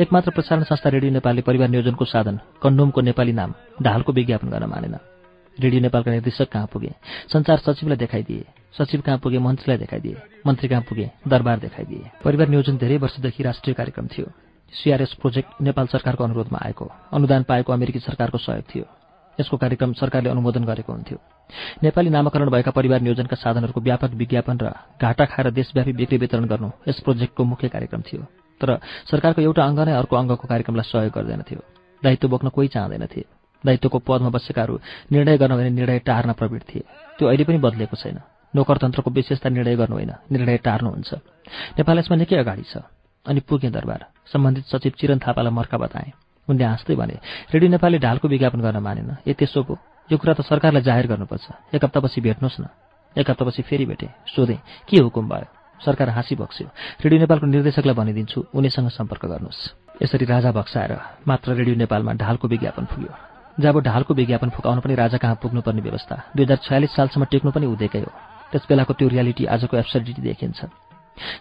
एकमात्र 0.00 0.30
प्रसारण 0.30 0.62
संस्था 0.66 0.88
रेडियो 0.90 1.12
नेपालले 1.12 1.42
परिवार 1.42 1.68
नियोजनको 1.68 2.04
साधन 2.04 2.40
कन्डोमको 2.62 3.00
नेपाली 3.00 3.32
नाम 3.32 3.54
ढालको 3.82 4.12
विज्ञापन 4.12 4.48
गर्न 4.50 4.66
मानेन। 4.66 4.96
रेडियो 5.58 5.80
नेपालका 5.82 6.10
निर्देशक 6.10 6.48
कहाँ 6.48 6.66
पुगे? 6.72 6.90
संचार 7.32 7.58
सचिवलाई 7.58 7.96
देखाइदिए 7.96 8.44
सचिव 8.78 9.00
कहाँ 9.00 9.18
पुगे 9.18 9.38
मन्त्रीलाई 9.38 9.78
देखाइदिए 9.78 10.16
मन्त्री 10.46 10.68
कहाँ 10.68 10.82
पुगे 10.82 11.10
दरबार 11.28 11.58
देखाइदिए। 11.58 12.10
परिवार 12.24 12.48
नियोजन 12.48 12.76
धेरै 12.76 12.96
वर्षदेखि 12.96 13.42
राष्ट्रिय 13.42 13.74
कार्यक्रम 13.74 14.06
थियो। 14.06 14.26
सिआरएस 14.72 15.14
प्रोजेक्ट 15.14 15.60
नेपाल 15.62 15.86
सरकारको 15.86 16.24
अनुरोधमा 16.24 16.58
आएको। 16.62 16.90
अनुदान 17.12 17.42
पाएको 17.42 17.72
अमेरिकी 17.72 17.98
सरकारको 17.98 18.38
सहयोग 18.38 18.64
थियो। 18.74 18.84
यसको 19.40 19.56
कार्यक्रम 19.56 19.92
सरकारले 19.92 20.30
अनुमोदन 20.30 20.64
गरेको 20.64 20.92
हुन्थ्यो। 20.92 21.18
नेपाली 21.82 22.10
नामाकरण 22.10 22.50
भएका 22.50 22.70
परिवार 22.70 23.00
नियोजनका 23.00 23.36
साधनहरूको 23.36 23.80
व्यापक 23.80 24.10
विज्ञापन 24.14 24.56
र 24.62 24.72
घाटा 25.00 25.24
खाएर 25.24 25.50
देशव्यापी 25.50 25.92
बिक्री 25.92 26.16
वितरण 26.18 26.44
गर्नु 26.44 26.70
यस 26.88 27.00
प्रोजेक्टको 27.00 27.44
मुख्य 27.44 27.68
कार्यक्रम 27.68 28.00
थियो। 28.02 28.22
तर 28.60 28.78
सरकारको 29.10 29.40
एउटा 29.42 29.62
अङ्ग 29.64 29.80
नै 29.80 29.92
अर्को 29.92 30.14
अङ्गको 30.16 30.44
कार्यक्रमलाई 30.48 30.86
सहयोग 30.92 31.12
गर्दैनथ्यो 31.12 31.60
दायित्व 32.02 32.28
बोक्न 32.28 32.48
कोही 32.48 32.68
चाहँदैनथे 32.68 33.40
दायित्वको 33.64 33.98
पदमा 33.98 34.28
बसेकाहरू 34.28 34.80
निर्णय 35.12 35.36
गर्न 35.38 35.56
भने 35.56 35.70
निर्णय 35.70 35.98
टार्न 35.98 36.32
प्रवृत्त 36.32 36.68
थिए। 36.68 36.84
त्यो 37.18 37.28
अहिले 37.28 37.44
पनि 37.44 37.58
बदलेको 37.58 37.96
छैन। 37.96 38.18
नोकरतन्त्रको 38.54 39.10
विशेषता 39.10 39.48
निर्णय 39.48 39.76
गर्नु 39.76 39.94
होइन 39.94 40.12
निर्णय 40.32 40.56
टार्नुहुन्छ। 40.56 41.14
नेपाल 41.78 41.98
यसमा 41.98 42.16
निकै 42.16 42.36
अगाडि 42.36 42.62
छ। 42.62 42.76
अनि 43.26 43.40
पुगे 43.40 43.70
दरबार। 43.70 44.06
सम्बन्धित 44.32 44.64
सचिव 44.64 44.92
चिरन 44.98 45.18
थापालाई 45.18 45.52
मर्का 45.52 45.78
बताए। 45.78 46.12
उनले 46.48 46.64
हाँस्दै 46.64 46.94
भने 46.94 47.16
रेडियो 47.52 47.70
नेपालले 47.70 47.98
ढालको 47.98 48.28
विज्ञापन 48.28 48.60
गर्न 48.60 48.78
मानेन। 48.78 49.16
ए 49.26 49.32
त्यसो 49.32 49.62
पो। 49.62 49.78
यो 50.10 50.18
कुरा 50.18 50.34
त 50.34 50.40
सरकारलाई 50.40 50.82
जाहेर 50.82 51.06
गर्नुपर्छ। 51.06 51.74
एक 51.74 51.84
हप्तापछि 51.84 52.20
भेट्नुहोस् 52.20 52.60
न। 52.60 52.66
एक 53.16 53.30
हप्तापछि 53.30 53.62
फेरि 53.62 53.84
भेटेँ। 53.86 54.10
सोधेँ 54.26 54.58
के 54.88 54.96
हुकुम 54.98 55.28
भयो? 55.28 55.46
सरकार 55.80 56.08
हाँसी 56.10 56.34
बक्स्यो। 56.36 56.66
रेडियो 57.04 57.20
नेपालको 57.20 57.46
निर्देशकलाई 57.46 57.94
भनिदिन्छु 57.94 58.38
उनीसँग 58.54 58.88
सम्पर्क 58.90 59.26
गर्नुहोस्। 59.26 59.60
यसरी 60.02 60.24
राजा 60.24 60.50
बक्साएर 60.52 60.92
मात्र 61.28 61.54
रेडियो 61.54 61.76
नेपालमा 61.76 62.12
ढालको 62.20 62.48
विज्ञापन 62.48 62.84
पुग्यो। 62.84 63.12
जब 63.60 63.80
ढालको 63.80 64.14
विज्ञापन 64.14 64.48
फुकाउन 64.50 64.80
पनि 64.80 64.94
राजा 64.94 65.18
कहाँ 65.18 65.38
पुग्नुपर्ने 65.42 65.80
व्यवस्था? 65.80 66.14
दुई 66.36 66.44
हजार 66.44 66.58
छयालिस 66.64 66.90
सालसम्म 66.96 67.24
टेक्नु 67.32 67.50
पनि 67.50 67.66
उदेकै 67.66 68.00
हो 68.00 68.12
त्यस 68.52 68.66
बेलाको 68.68 68.92
त्यो 68.94 69.08
रियालिटी 69.08 69.44
आजको 69.46 69.76
एब्सर्डिटी 69.76 70.22
देखिन्छ 70.22 70.60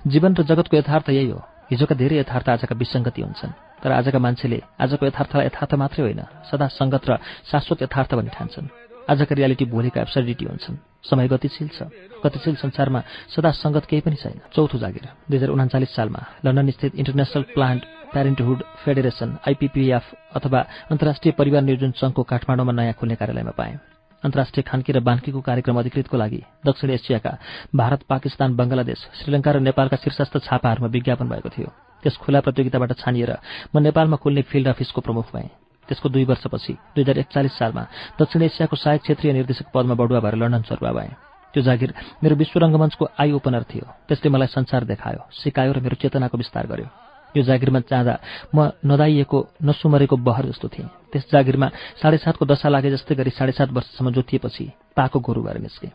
जीवन 0.07 0.35
र 0.35 0.43
जगतको 0.43 0.77
यथार्थ 0.77 1.09
यही 1.09 1.29
हो। 1.29 1.39
हिजोका 1.71 1.95
धेरै 1.95 2.17
यथार्थ 2.19 2.49
आजका 2.49 2.75
विसङ्गति 2.75 3.21
हुन्छन्। 3.21 3.51
तर 3.83 3.91
आजका 3.91 4.19
मान्छेले 4.19 4.59
आजको 4.79 5.03
यथार्थलाई 5.05 5.45
यथार्थ 5.45 5.73
मात्रै 5.75 6.01
होइन 6.03 6.21
सदा 6.49 6.67
सङ्गत 6.79 7.03
र 7.09 7.11
शाश्वत 7.51 7.79
यथार्थ 7.83 8.11
भनी 8.15 8.31
ठान्छन्। 8.37 8.67
आजका 9.09 9.33
रियालिटी 9.35 9.65
भोलिका 9.65 9.99
एब्सर्डिटी 10.01 10.45
हुन्छन्। 10.45 10.75
समय 11.01 11.27
गतिशील 11.27 11.67
छ। 11.73 11.89
गतिशील 12.23 12.55
संसारमा 12.61 13.01
सदा 13.33 13.51
सङ्गत 13.63 13.85
केही 13.89 14.01
पनि 14.05 14.17
छैन। 14.21 14.37
चौथो 14.53 14.77
जागिर 14.77 15.05
दुई 15.29 15.37
हजार 15.37 15.49
उनाचालिस 15.49 15.91
सालमा 15.95 16.21
लन्डन 16.45 16.69
स्थित 16.77 16.93
international 16.95 17.43
planned 17.55 17.81
parenthood 18.13 18.59
federation 18.83 19.29
IPPF 19.47 20.05
अथवा 20.37 20.59
अन्तर्राष्ट्रिय 20.91 21.31
परिवार 21.39 21.61
नियोजन 21.61 21.91
सङ्घको 21.97 22.21
काठमाडौँमा 22.23 22.73
नयाँ 22.77 22.93
खुल्ने 22.99 23.15
कार्यालयमा 23.15 23.53
पाएँ। 23.57 23.75
अन्तर्राष्ट्रिय 24.23 24.63
खान्की 24.69 24.91
र 24.93 24.99
बान्कीको 24.99 25.41
कार्यक्रम 25.41 25.79
अधिकृतको 25.79 26.17
लागि 26.17 26.41
दक्षिण 26.67 26.89
एसियाका 26.91 27.31
भारत 27.73 28.01
पाकिस्तान 28.03 28.55
बंगलादेश 28.55 28.99
श्रीलङ्का 29.17 29.51
र 29.51 29.57
नेपालका 29.63 29.97
शीर्षस्थ 30.03 30.37
छापाहरूमा 30.43 30.87
विज्ञापन 30.91 31.29
भएको 31.29 31.49
थियो। 31.49 31.88
त्यस 32.03 32.15
खुला 32.17 32.39
प्रतियोगिताबाट 32.45 32.91
छानिएर 32.99 33.31
म 33.75 33.79
नेपालमा 33.79 34.17
खुल्ने 34.23 34.41
फिल्ड 34.41 34.67
अफिसको 34.67 35.01
प्रमुख 35.01 35.33
भएँ। 35.33 35.49
त्यसको 35.87 36.09
दुई 36.09 36.25
वर्षपछि 36.25 36.73
दुई 36.95 37.03
हजार 37.03 37.17
एकचालिस 37.17 37.53
सालमा 37.57 37.83
दक्षिण 38.19 38.41
एसियाको 38.41 38.75
सहायक 38.75 39.01
क्षेत्रीय 39.01 39.33
निर्देशक 39.33 39.67
पदमा 39.73 39.95
बढुवा 39.97 40.19
भएर 40.19 40.35
लन्डन 40.35 40.63
सरुवा 40.69 40.91
भएँ। 40.93 41.13
त्यो 41.53 41.61
जागिर 41.65 41.93
मेरो 42.23 42.35
विश्व 42.35 42.59
रङ्गमञ्चको 42.59 43.05
आई 43.17 43.31
ओपनर 43.33 43.63
थियो। 43.65 43.85
त्यसले 44.07 44.29
मलाई 44.29 44.47
संसार 44.53 44.83
देखायो 44.85 45.21
सिकायो 45.33 45.71
र 45.73 45.79
मेरो 45.81 45.97
चेतनाको 45.97 46.37
विस्तार 46.37 46.67
गर्यो। 46.69 46.87
यो 47.35 47.43
जागिरमा 47.43 47.79
चाहँदा 47.89 48.15
म 48.55 48.69
नदाइएको 48.85 49.37
नसुमरेको 49.65 50.15
बहर 50.17 50.45
जस्तो 50.53 50.67
थिएँ। 50.69 50.89
त्यस 51.09 51.25
जागिरमा 51.33 51.67
साढे 52.01 52.17
सातको 52.21 52.45
दशा 52.45 52.69
लागे 52.69 52.89
जस्तै 52.93 53.15
गरी 53.17 53.31
साढे 53.33 53.51
सात 53.57 53.69
वर्षसम्म 53.73 54.13
जोतिएपछि 54.13 54.65
पाको 54.93 55.19
गोरु 55.19 55.41
भएर 55.41 55.57
निस्के। 55.57 55.89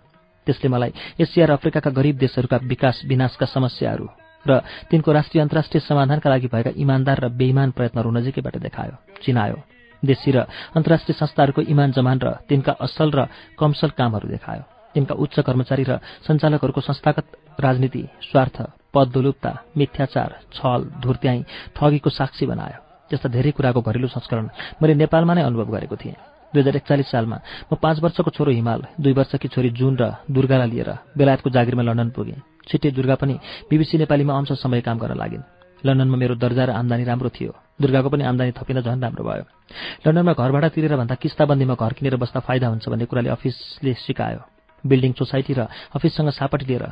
त्यसले 0.47 0.69
मलाई 0.69 0.91
एसिया 1.23 1.47
र 1.47 1.51
अफ्रिकाका 1.55 1.91
गरिब 1.91 2.17
देशहरूका 2.19 2.57
विकास 2.67 3.03
विनाशका 3.07 3.47
समस्याहरू 3.47 4.07
र 4.47 4.61
तिनको 4.91 5.13
राष्ट्रिय 5.13 5.43
अन्तर्राष्ट्रिय 5.43 5.81
समाधानका 5.81 6.31
लागि 6.31 6.49
भएका 6.49 6.71
इमान्दार 6.77 7.19
र 7.21 7.29
बेइमान 7.31 7.71
प्रयत्नहरू 7.71 8.11
नजिकैबाट 8.11 8.57
देखायो 8.59 8.95
चिनायो। 9.23 9.57
देशी 10.03 10.31
र 10.31 10.39
अन्तर्राष्ट्रिय 10.77 11.17
संस्थाहरूको 11.17 11.61
इमान 11.65 11.93
जमान 11.93 12.19
र 12.19 12.29
तिनका 12.49 12.73
असल 12.77 13.11
र 13.11 13.27
कमसल 13.59 13.91
कामहरू 13.99 14.29
देखायो। 14.29 14.63
तिनका 14.95 15.15
उच्च 15.15 15.41
कर्मचारी 15.41 15.85
र 15.85 15.99
सञ्चालकहरूको 16.27 16.81
संस्थागत 16.81 17.27
राजनीति 17.61 18.03
स्वार्थ 18.23 18.57
पददुलुप्ता 18.95 19.53
मिथ्याचार 19.77 20.31
छल 20.53 20.81
धुर्त्याई 21.03 21.41
ठगीको 21.75 22.11
साक्षी 22.11 22.47
बनायो। 22.47 22.79
त्यस्ता 23.11 23.29
धेरै 23.29 23.51
कुराको 23.51 23.81
घरेलु 23.81 24.09
संस्करण 24.09 24.45
मैले 24.81 24.95
नेपालमा 24.95 25.35
नै 25.35 25.43
अनुभव 25.43 25.69
गरेको 25.75 25.97
थिएँ। 25.97 26.34
दुई 26.55 26.63
हजार 26.63 26.77
एकचालिस 26.77 27.11
सालमा 27.11 27.39
म 27.67 27.75
पाँच 27.83 27.99
वर्षको 28.01 28.31
छोरो 28.31 28.51
हिमाल 28.55 28.81
दुई 29.03 29.13
वर्षकी 29.13 29.49
छोरी 29.51 29.71
जुन 29.75 29.99
र 29.99 30.23
दुर्गालाई 30.31 30.71
लिएर 30.71 30.91
बेलायतको 31.19 31.51
जागिरमा 31.51 31.83
लन्डन 31.83 32.09
पुगेँ। 32.15 32.39
छिट्टै 32.71 32.91
दुर्गा 32.95 33.15
पनि 33.19 33.35
बिबिसी 33.69 33.99
नेपालीमा 33.99 34.33
अंश 34.39 34.63
समय 34.63 34.81
काम 34.87 34.99
गर्न 35.03 35.19
लागिन्। 35.19 35.43
लन्डनमा 35.83 36.17
मेरो 36.17 36.35
दर्जा 36.39 36.65
र 36.65 36.71
आम्दानी 36.81 37.05
राम्रो 37.05 37.29
थियो। 37.29 37.53
दुर्गाको 37.77 38.09
पनि 38.09 38.25
आम्दानी 38.25 38.53
थपिन 38.55 38.81
झन् 38.81 39.03
राम्रो 39.03 39.25
भयो। 39.27 39.45
लन्डनमा 40.07 40.33
घर 40.33 40.51
भाडा 40.55 40.69
तिरेर 40.71 40.97
भन्दा 40.97 41.15
किस्ताबन्दीमा 41.21 41.75
घर 41.75 41.93
किनेर 41.93 42.17
बस्न 42.17 42.41
फाइदा 42.41 42.67
हुन्छ 42.71 42.89
भन्ने 42.89 43.05
कुराले 43.05 43.29
अफिसले 43.35 43.93
सिकायो। 44.07 44.41
बिल्डिङ 44.85 45.13
सोसाइटी 45.13 45.53
र 45.59 45.67
अफिससँग 45.93 46.31
सापटी 46.39 46.65
लिएर 46.65 46.85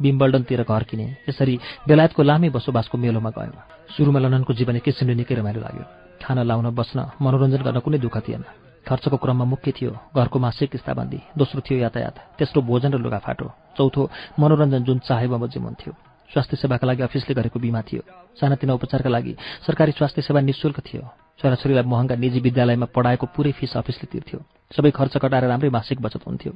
बिम्बल्डनतिर 0.00 0.62
घर 0.62 0.82
किने 0.88 1.06
यसरी 1.28 1.54
बेलायतको 1.84 2.22
लामै 2.22 2.48
बसोबासको 2.54 2.96
मेलोमा 2.96 3.30
गयो 3.36 3.52
सुरुमा 3.92 4.20
लन्डनको 4.20 4.52
जीवन 4.54 4.76
एक 4.78 4.84
किसिमले 4.86 5.14
निकै 5.18 5.34
रमाइलो 5.34 5.60
लाग्यो। 5.60 5.84
खाना 6.22 6.42
लाउन 6.48 6.70
बस्न 6.70 6.98
मनोरञ्जन 7.20 7.62
गर्न 7.66 7.78
कुनै 7.82 7.98
दुःख 7.98 8.16
थिएन। 8.24 8.67
खर्चको 8.88 9.16
क्रममा 9.16 9.44
मुख्य 9.44 9.72
थियो 9.72 9.92
घरको 10.16 10.38
मासिक 10.38 10.70
किस्ताबन्दी 10.72 11.20
दोस्रो 11.38 11.60
थियो 11.60 11.78
यातायात 11.78 12.16
तेस्रो 12.38 12.62
भोजन 12.62 12.92
र 12.92 12.98
लुगाफाटो 12.98 13.46
चौथो 13.76 14.02
मनोरञ्जन 14.40 14.84
जुन 14.84 14.98
चाहे 15.08 15.26
बमोजिम 15.28 15.64
हुन्थ्यो 15.64 15.92
स्वास्थ्य 16.30 16.56
सेवाका 16.56 16.86
लागि 16.86 17.02
अफिसले 17.02 17.34
गरेको 17.34 17.58
बिमा 17.60 17.80
थियो। 17.88 18.02
सानातिना 18.36 18.72
उपचारका 18.74 19.08
लागि 19.08 19.32
सरकारी 19.64 19.92
स्वास्थ्य 19.92 20.22
सेवा 20.22 20.40
निशुल्क 20.40 20.80
थियो। 20.84 21.02
छोराछोरीलाई 21.40 21.84
महँगा 21.88 22.14
निजी 22.20 22.40
विद्यालयमा 22.40 22.86
पढाएको 22.92 23.26
पुरै 23.32 23.52
फिस 23.56 23.76
अफिसले 23.76 24.06
तिर्थ्यो। 24.12 24.38
सबै 24.76 24.90
खर्च 24.92 25.16
कटाएर 25.24 25.44
राम्रै 25.48 25.70
मासिक 25.72 26.00
बचत 26.04 26.28
हुन्थ्यो। 26.28 26.52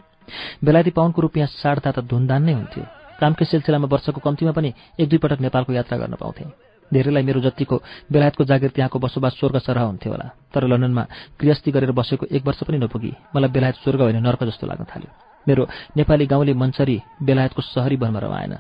बेलायती 0.65 0.91
पाउन्डको 0.93 1.21
रुपियाँ 1.23 1.49
साढ्दा 1.49 1.91
त 1.91 1.99
धुनदान 2.05 2.43
नै 2.45 2.53
हुन्थ्यो। 2.53 2.85
कामकै 3.17 3.45
सिलसिलामा 3.49 3.89
वर्षको 3.89 4.21
कम्तीमा 4.21 4.53
पनि 4.53 4.73
एक 5.01 5.09
दुई 5.09 5.19
पटक 5.25 5.41
नेपालको 5.41 5.73
यात्रा 5.73 5.97
गर्न 5.99 6.21
पाउँथे। 6.21 6.72
धेरैलाई 6.93 7.23
मेरो 7.23 7.41
जतिको 7.41 7.77
बेलायतको 8.13 8.45
जागिर 8.45 8.71
त्यहाँको 8.71 8.99
बसोबास 8.99 9.33
स्वर्ग 9.39 9.57
सरह 9.59 9.83
हुन्थ्यो 9.83 10.13
होला। 10.13 10.27
तर 10.55 10.67
लन्डनमा 10.67 11.05
गृहस्थी 11.41 11.71
गरेर 11.71 11.93
बसेको 11.93 12.27
एक 12.31 12.43
वर्ष 12.47 12.63
पनि 12.69 12.79
नपुगी। 12.79 13.13
मलाई 13.35 13.51
बेलायत 13.51 13.77
स्वर्ग 13.83 14.01
होइन 14.01 14.23
नर्क 14.23 14.45
जस्तो 14.45 14.67
लाग्न 14.67 14.85
थाल्यो। 14.85 15.11
मेरो 15.47 15.63
नेपाली 15.97 16.27
गाउँले 16.27 16.53
मन्चरी 16.55 16.97
बेलायतको 17.23 17.63
सहरी 17.65 17.97
वनमा 17.97 18.21
रमाएन। 18.21 18.55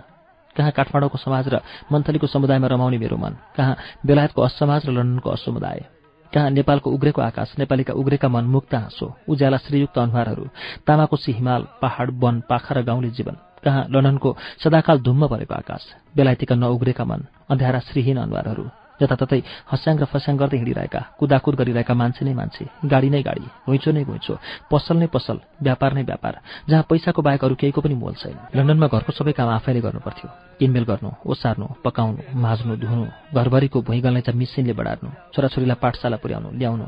कहाँ 0.57 0.73
काठमाडौँको 0.73 1.19
समाज 1.19 1.49
र 1.49 1.61
मन्थलीको 1.93 2.27
समुदायमा 2.27 2.67
रमाउने 2.69 2.99
मेरो 2.99 3.17
मन 3.17 3.37
कहाँ 3.57 3.77
बेलायतको 4.07 4.41
असमाज 4.43 4.87
र 4.87 4.91
लन्डनको 4.93 5.31
असमुदाय 5.31 5.81
कहाँ 6.33 6.51
नेपालको 6.51 6.91
उग्रेको 6.91 7.21
आकाश 7.23 7.55
नेपालीका 7.59 7.93
उग्रेका 7.93 8.29
मन 8.29 8.45
मुक्त 8.53 8.75
हाँसो 8.75 9.07
उज्याला 9.29 9.57
श्रीयुक्त 9.65 9.99
अनुहारहरू 9.99 10.45
तामाकोशी 10.87 11.33
हिमाल 11.33 11.63
पहाड 11.81 12.09
वन 12.21 12.41
पाखा 12.49 12.75
र 12.75 12.83
गाउँले 12.85 13.11
जीवन। 13.11 13.37
कहाँ 13.63 13.87
लन्डनको 13.91 14.37
सदाकाल 14.65 15.01
धुम्म 15.01 15.27
परेको 15.29 15.55
आकाश 15.55 15.83
बेलायतीका 16.17 16.55
नउग्रेका 16.55 17.05
मन 17.05 17.27
अँध्यारा 17.51 17.79
श्रीहीन 17.89 18.17
अनुहारहरू 18.19 18.65
जताततै 19.03 19.41
हस्याङ 19.73 19.97
र 20.03 20.05
फस्याङ 20.13 20.37
गर्दै 20.41 20.57
हिँडिरहेका 20.63 21.01
कुदाकुद 21.19 21.55
गरिरहेका 21.61 21.95
मान्छे 22.03 22.23
नै 22.25 22.35
मान्छे 22.41 22.65
गाडी 22.93 23.09
नै 23.15 23.23
गाडी 23.29 23.47
घुइँचो 23.67 23.91
नै 23.93 24.03
घुइँचो 24.07 24.35
पसल 24.71 24.97
नै 25.03 25.07
पसल 25.15 25.37
व्यापार 25.67 25.91
नै 25.99 26.03
व्यापार 26.11 26.35
जहाँ 26.71 26.85
पैसाको 26.91 27.21
बाहेक 27.27 27.45
अरू 27.45 27.55
केहीको 27.61 27.81
पनि 27.83 27.95
मोल 27.95 28.15
छैन। 28.23 28.37
लन्डनमा 28.57 28.87
घरको 28.87 29.13
सबै 29.13 29.33
काम 29.39 29.49
आफैले 29.59 29.81
गर्नुपर्थ्यो। 29.87 30.29
किनमेल 30.59 30.85
गर्नु 30.91 31.11
ओसार्नु 31.27 31.67
पकाउनु 31.85 32.23
माझ्नु 32.45 32.73
धुनु 32.79 33.05
घरभरिको 33.35 33.79
भुइँ 33.83 34.03
गल्ने 34.05 34.23
मिसिनले 34.41 34.73
बढार्नु 34.79 35.09
छोराछोरीलाई 35.35 35.79
पाठशाला 35.83 36.17
पुर्याउनु 36.23 36.49
ल्याउनु 36.61 36.87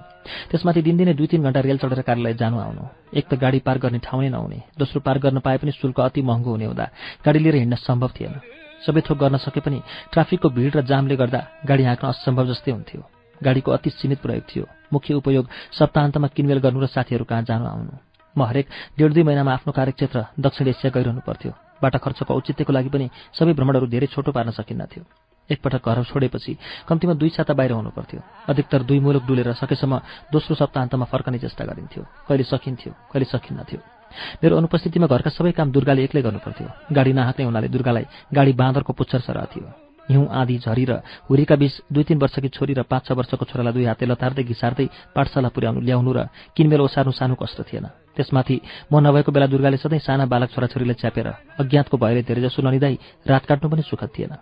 त्यसमाथि 0.50 0.80
दिनदिनै 0.86 1.14
दुई 1.18 1.26
तिन 1.32 1.42
घण्टा 1.42 1.60
रेल 1.66 1.78
चढेर 1.82 2.00
कार्यालय 2.08 2.34
जानु 2.40 2.56
आउनु 2.66 2.82
एक 3.18 3.24
त 3.30 3.34
गाडी 3.42 3.58
पार्क 3.66 3.80
गर्ने 3.84 3.98
ठाउँ 4.06 4.22
नै 4.22 4.28
नहुने 4.34 4.58
दोस्रो 4.78 5.00
पार्क 5.06 5.20
गर्न 5.26 5.38
पाए 5.46 5.56
पनि 5.58 5.72
शुल्क 5.80 6.00
अति 6.00 6.22
महँगो 6.22 6.50
हुने 6.50 6.66
हुँदा 6.70 6.86
गाडी 7.26 7.38
लिएर 7.38 7.56
हिँड्न 7.62 7.76
सम्भव 7.82 8.10
थिएन। 8.16 8.63
सबै 8.82 9.00
थोक 9.06 9.18
गर्न 9.18 9.36
सके 9.36 9.60
पनि 9.60 9.78
ट्राफिकको 10.12 10.48
भिड 10.50 10.76
र 10.76 10.80
जामले 10.82 11.16
गर्दा 11.16 11.40
गाडी 11.68 11.84
हाँक्न 11.84 12.06
असम्भव 12.08 12.46
जस्तै 12.46 12.72
हुन्थ्यो। 12.72 13.02
गाडीको 13.40 13.70
अति 13.72 13.90
सीमित 13.90 14.18
प्रयोग 14.20 14.44
थियो। 14.50 14.64
मुख्य 14.92 15.14
उपयोग 15.14 15.44
सप्ताहन्तमा 15.78 16.28
किनमेल 16.34 16.58
गर्नु 16.58 16.80
र 16.80 16.86
साथीहरू 16.86 17.24
कहाँ 17.24 17.42
जानु 17.42 17.64
आउनु। 17.66 17.94
म 18.36 18.42
हरेक 18.42 18.66
डेढ 18.98 19.12
दुई 19.12 19.22
महिनामा 19.22 19.52
आफ्नो 19.52 19.72
कार्यक्षेत्र 19.72 20.18
दक्षिण 20.38 20.66
एसिया 20.68 20.90
गइरहनु 20.90 21.20
पर्थ्यो। 21.26 21.52
बाटा 21.82 21.98
खर्चको 21.98 22.34
औचित्यको 22.34 22.72
लागि 22.72 22.88
पनि 22.88 23.06
सबै 23.38 23.52
भ्रमणहरू 23.54 23.86
धेरै 23.86 24.06
छोटो 24.10 24.32
पार्न 24.32 24.50
सकिन्नथ्यो। 24.50 25.02
एकपटक 25.50 25.84
घर 25.84 26.02
छोडेपछि 26.08 26.56
कम्तीमा 26.88 27.14
दुई 27.14 27.30
साता 27.30 27.54
बाहिर 27.54 27.72
हुनु 27.72 27.90
पर्थ्यो। 27.90 28.20
अधिकतर 28.48 28.82
दुई 28.88 29.00
मुलुक 29.00 29.24
डुलेर 29.28 29.52
सकेसम्म 29.54 29.94
दोस्रो 30.32 30.54
सप्ताहन्तमा 30.56 31.04
फर्कने 31.04 31.38
चेष्टा 31.38 31.64
गरिन्थ्यो। 31.64 32.02
कहिले 32.28 32.44
सकिन्थ्यो 32.44 32.92
कहिले 33.12 33.26
सकिन्नथ्यो। 33.28 33.93
मेरो 34.42 34.56
अनुपस्थितिमा 34.56 35.06
घरका 35.06 35.30
सबै 35.30 35.52
काम 35.52 35.70
दुर्गाले 35.72 36.04
एक्लै 36.04 36.22
गर्नुपर्थ्यो। 36.22 36.68
गाडी 36.92 37.12
नहाँक्ने 37.12 37.44
हुनाले 37.44 37.68
दुर्गालाई 37.68 38.04
गाडी 38.34 38.52
बाँदरको 38.52 38.92
पुच्छर 38.92 39.20
सरह 39.20 39.46
थियो। 39.52 39.66
हिउँ 40.04 40.28
आँधी 40.28 40.56
झरी 40.60 40.84
र 40.84 41.00
हुरीका 41.28 41.56
बीच 41.56 41.88
दुई 41.88 42.04
तिन 42.04 42.18
वर्षकी 42.20 42.48
छोरी 42.52 42.74
र 42.76 42.82
पाँच 42.84 43.08
छ 43.08 43.12
वर्षको 43.16 43.44
छोरालाई 43.48 43.72
दुई 43.72 43.84
हातले 43.88 44.12
लतार्दै 44.12 44.44
घिसार्दै 44.44 44.86
पाठशाला 45.16 45.48
पुर्याउनु 45.48 45.80
ल्याउनु 45.80 46.12
र 46.12 46.28
किनमेल 46.52 46.80
ओसार्नु 46.84 47.12
सानो 47.16 47.34
कष्ट 47.40 47.72
थिएन। 47.72 47.88
त्यसमाथि 48.12 48.56
म 48.92 49.00
नभएको 49.00 49.32
बेला 49.32 49.48
दुर्गाले 49.48 49.80
सधैँ 49.80 50.04
साना 50.04 50.28
बालक 50.28 50.52
छोराछोरीलाई 50.52 51.00
च्यापेर 51.00 51.56
अज्ञातको 51.56 51.96
भएर 51.96 52.20
धेरैजसो 52.20 52.60
ननिदाई 52.60 52.98
रात 53.24 53.44
काट्नु 53.48 53.72
पनि 53.72 53.82
सुखद 53.82 54.12
थिएन। 54.12 54.36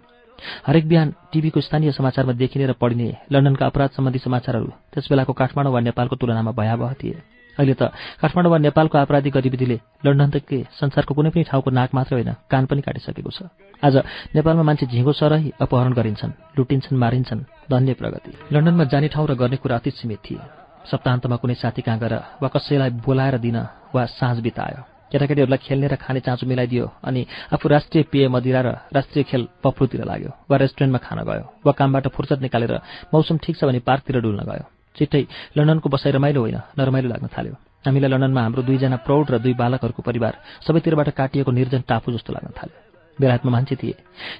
हरेक 0.66 0.84
बिहान 0.90 1.14
टिभीको 1.30 1.60
स्थानीय 1.62 1.94
समाचारमा 1.94 2.34
देखिने 2.34 2.66
र 2.66 2.74
पढिने 2.74 3.30
लन्डनका 3.30 3.66
अपराध 3.66 3.90
सम्बन्धी 3.94 4.18
समाचारहरू 4.18 4.66
त्यस 4.90 5.06
बेलाको 5.06 5.32
काठमाडौँ 5.32 5.72
वा 5.72 5.80
नेपालको 5.80 6.18
तुलनामा 6.18 6.50
भयावह 6.50 6.92
थिए। 6.98 7.22
अहिले 7.58 7.74
त 7.74 7.82
काठमाडौँ 8.20 8.50
वा 8.52 8.58
नेपालको 8.58 8.96
आपराधिक 8.98 9.32
गतिविधिले 9.36 9.76
लन्डन 10.06 10.30
तकै 10.34 10.58
संसारको 10.80 11.12
कुनै 11.14 11.30
पनि 11.34 11.44
ठाउँको 11.50 11.70
नाक 11.70 11.90
मात्र 11.92 12.12
होइन 12.16 12.32
कान 12.48 12.64
पनि 12.64 12.80
काटिसकेको 12.80 13.30
छ। 13.30 13.52
आज 13.84 13.94
नेपालमा 14.36 14.62
मान्छे 14.64 14.86
झिङ्गो 14.88 15.12
सरही 15.12 15.52
अपहरण 15.60 15.92
गरिन्छन् 15.92 16.32
लुटिन्छन् 16.56 16.96
मारिन्छन् 16.96 17.46
धन्य 17.68 17.92
प्रगति। 18.00 18.30
लन्डनमा 18.52 18.84
जाने 18.88 19.08
ठाउँ 19.12 19.26
र 19.28 19.34
गर्ने 19.36 19.56
कुरा 19.60 19.76
अति 19.76 19.90
सीमित 19.92 20.20
थिए। 20.24 20.40
सप्ताहन्तमा 20.88 21.36
कुनै 21.36 21.54
साथी 21.60 21.82
कहाँ 21.84 21.98
गएर 22.00 22.14
वा 22.42 22.48
कसैलाई 22.48 22.90
बोलाएर 23.04 23.36
दिन 23.38 23.58
वा 23.94 24.02
साँझ 24.08 24.40
बितायो। 24.40 24.80
केटाकेटीहरूलाई 25.12 25.60
खेल्ने 25.60 25.86
र 25.92 25.94
खाने 26.00 26.20
चाँचो 26.24 26.48
मिलाइदियो 26.48 26.84
अनि 27.04 27.20
आफू 27.52 27.68
राष्ट्रिय 27.68 28.02
पेय 28.08 28.28
मदिरा 28.32 28.60
र 28.64 28.68
राष्ट्रिय 28.96 29.24
खेल 29.28 29.42
पप्रुतिर 29.60 30.08
लाग्यो 30.08 30.30
वा 30.48 30.56
रेस्टुरेन्टमा 30.56 31.00
खान 31.04 31.18
गयो 31.28 31.44
वा 31.60 31.72
कामबाट 31.76 32.08
फुर्सद 32.16 32.40
निकालेर 32.40 32.72
मौसम 33.12 33.36
ठिक 33.44 33.56
छ 33.60 33.68
भने 33.68 33.84
पार्कतिर 33.84 34.20
डुल्न 34.24 34.40
गयो। 34.48 34.64
छिट्टै 34.96 35.22
लन्डनको 35.56 35.88
बसाइ 35.88 36.12
रमाइलो 36.12 36.40
होइन 36.40 36.58
नरमाइलो 36.78 37.08
लाग्न 37.08 37.26
थाल्यो। 37.34 37.54
हामीलाई 37.86 38.10
लन्डनमा 38.10 38.40
हाम्रो 38.42 38.62
दुईजना 38.62 38.96
प्रौढ 39.06 39.26
र 39.30 39.38
दुई 39.38 39.54
बालकहरूको 39.54 40.02
परिवार 40.02 40.32
सबैतिरबाट 40.66 41.08
काटिएको 41.10 41.50
निर्जन 41.50 41.82
टापु 41.88 42.12
जस्तो 42.12 42.32
लाग्न 42.32 42.50
थाल्यो। 42.54 42.78
बेलायतमा 43.18 43.50
मान्छे 43.50 43.76
थिए 43.76 43.94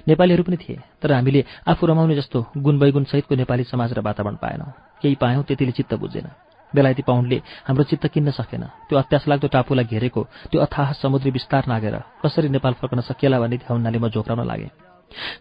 नेपालीहरू 0.07 0.43
पनि 0.43 0.57
थिए 0.57 0.77
तर 1.01 1.11
हामीले 1.13 1.41
आफू 1.67 1.83
रमाउने 1.85 2.15
जस्तो 2.15 2.39
गुण 2.57 2.79
बैगुण 2.79 3.03
सहितको 3.03 3.35
नेपाली 3.35 3.63
समाज 3.63 3.93
र 3.93 3.99
वातावरण 4.01 4.35
पाएनौँ। 4.35 4.71
केही 5.01 5.15
पायौँ 5.15 5.43
त्यतिले 5.43 5.71
चित्त 5.71 5.93
बुझेन। 5.93 6.27
बेलायती 6.73 7.01
पाउन्डले 7.05 7.37
हाम्रो 7.67 7.83
चित्त 7.83 8.07
किन्न 8.07 8.31
सकेन। 8.31 8.63
त्यो 8.89 8.97
अत्यास 8.97 9.27
लाग्दो 9.27 9.47
टापुलाई 9.47 9.85
घेरेको 9.85 10.21
त्यो 10.49 10.61
अथाह 10.61 10.91
समुद्री 10.97 11.31
विस्तार 11.31 11.63
नागेर 11.67 11.95
कसरी 12.25 12.49
नेपाल 12.49 12.73
फर्कन 12.73 12.99
सकिएला 13.05 13.39
भन्ने 13.39 13.57
ध्याउनाले 13.61 13.99
म 13.99 14.09
झोक्राउन 14.09 14.41
लागेँ। 14.41 14.71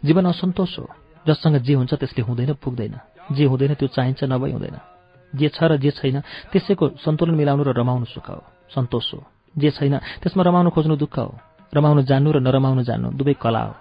जीवन 0.04 0.24
असन्तोष 0.26 0.78
हो। 0.78 0.86
जससँग 1.26 1.56
जे 1.64 1.74
हुन्छ 1.74 1.94
त्यसले 1.94 2.22
हुँदैन 2.28 2.52
पुग्दैन। 2.60 2.94
जे 3.32 3.44
हुँदैन 3.44 3.74
त्यो 3.74 3.88
चाहिन्छ 3.88 4.24
नभई 4.24 4.52
हुँदैन। 4.52 4.91
जे 5.34 5.48
छ 5.48 5.58
र 5.64 5.76
जे 5.76 5.90
छैन 5.90 6.20
त्यसैको 6.52 6.84
सन्तुलन 7.04 7.34
मिलाउनु 7.34 7.62
र 7.62 7.70
रमाउनु 7.72 8.06
सुख 8.14 8.28
हो 8.30 8.40
सन्तोष 8.74 9.08
हो। 9.14 9.20
जे 9.58 9.70
छैन 9.70 9.94
त्यसमा 10.22 10.42
रमाउनु 10.48 10.70
खोज्नु 10.70 10.96
दुःख 10.96 11.16
हो 11.18 11.34
रमाउनु 11.72 12.02
जान्नु 12.10 12.28
र 12.32 12.38
नरमाउनु 12.40 12.82
जान्नु 12.88 13.08
दुवै 13.18 13.34
कला 13.40 13.62
हो। 13.68 13.74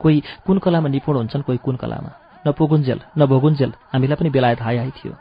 कोही 0.00 0.16
कुन 0.46 0.58
कलामा 0.64 0.88
निपुण 0.88 1.16
हुन्छन् 1.16 1.46
कोही 1.46 1.58
कुन 1.64 1.76
कलामा? 1.76 2.10
न 2.46 2.52
पुगुन्जेल 2.52 3.00
न 3.18 3.26
भोगुन्जेल 3.26 3.72
हामीलाई 3.92 4.16
पनि 4.16 4.30
बेलायत 4.30 4.60
हाई 4.62 4.76
हाई 4.76 4.90
थियो। 4.98 5.14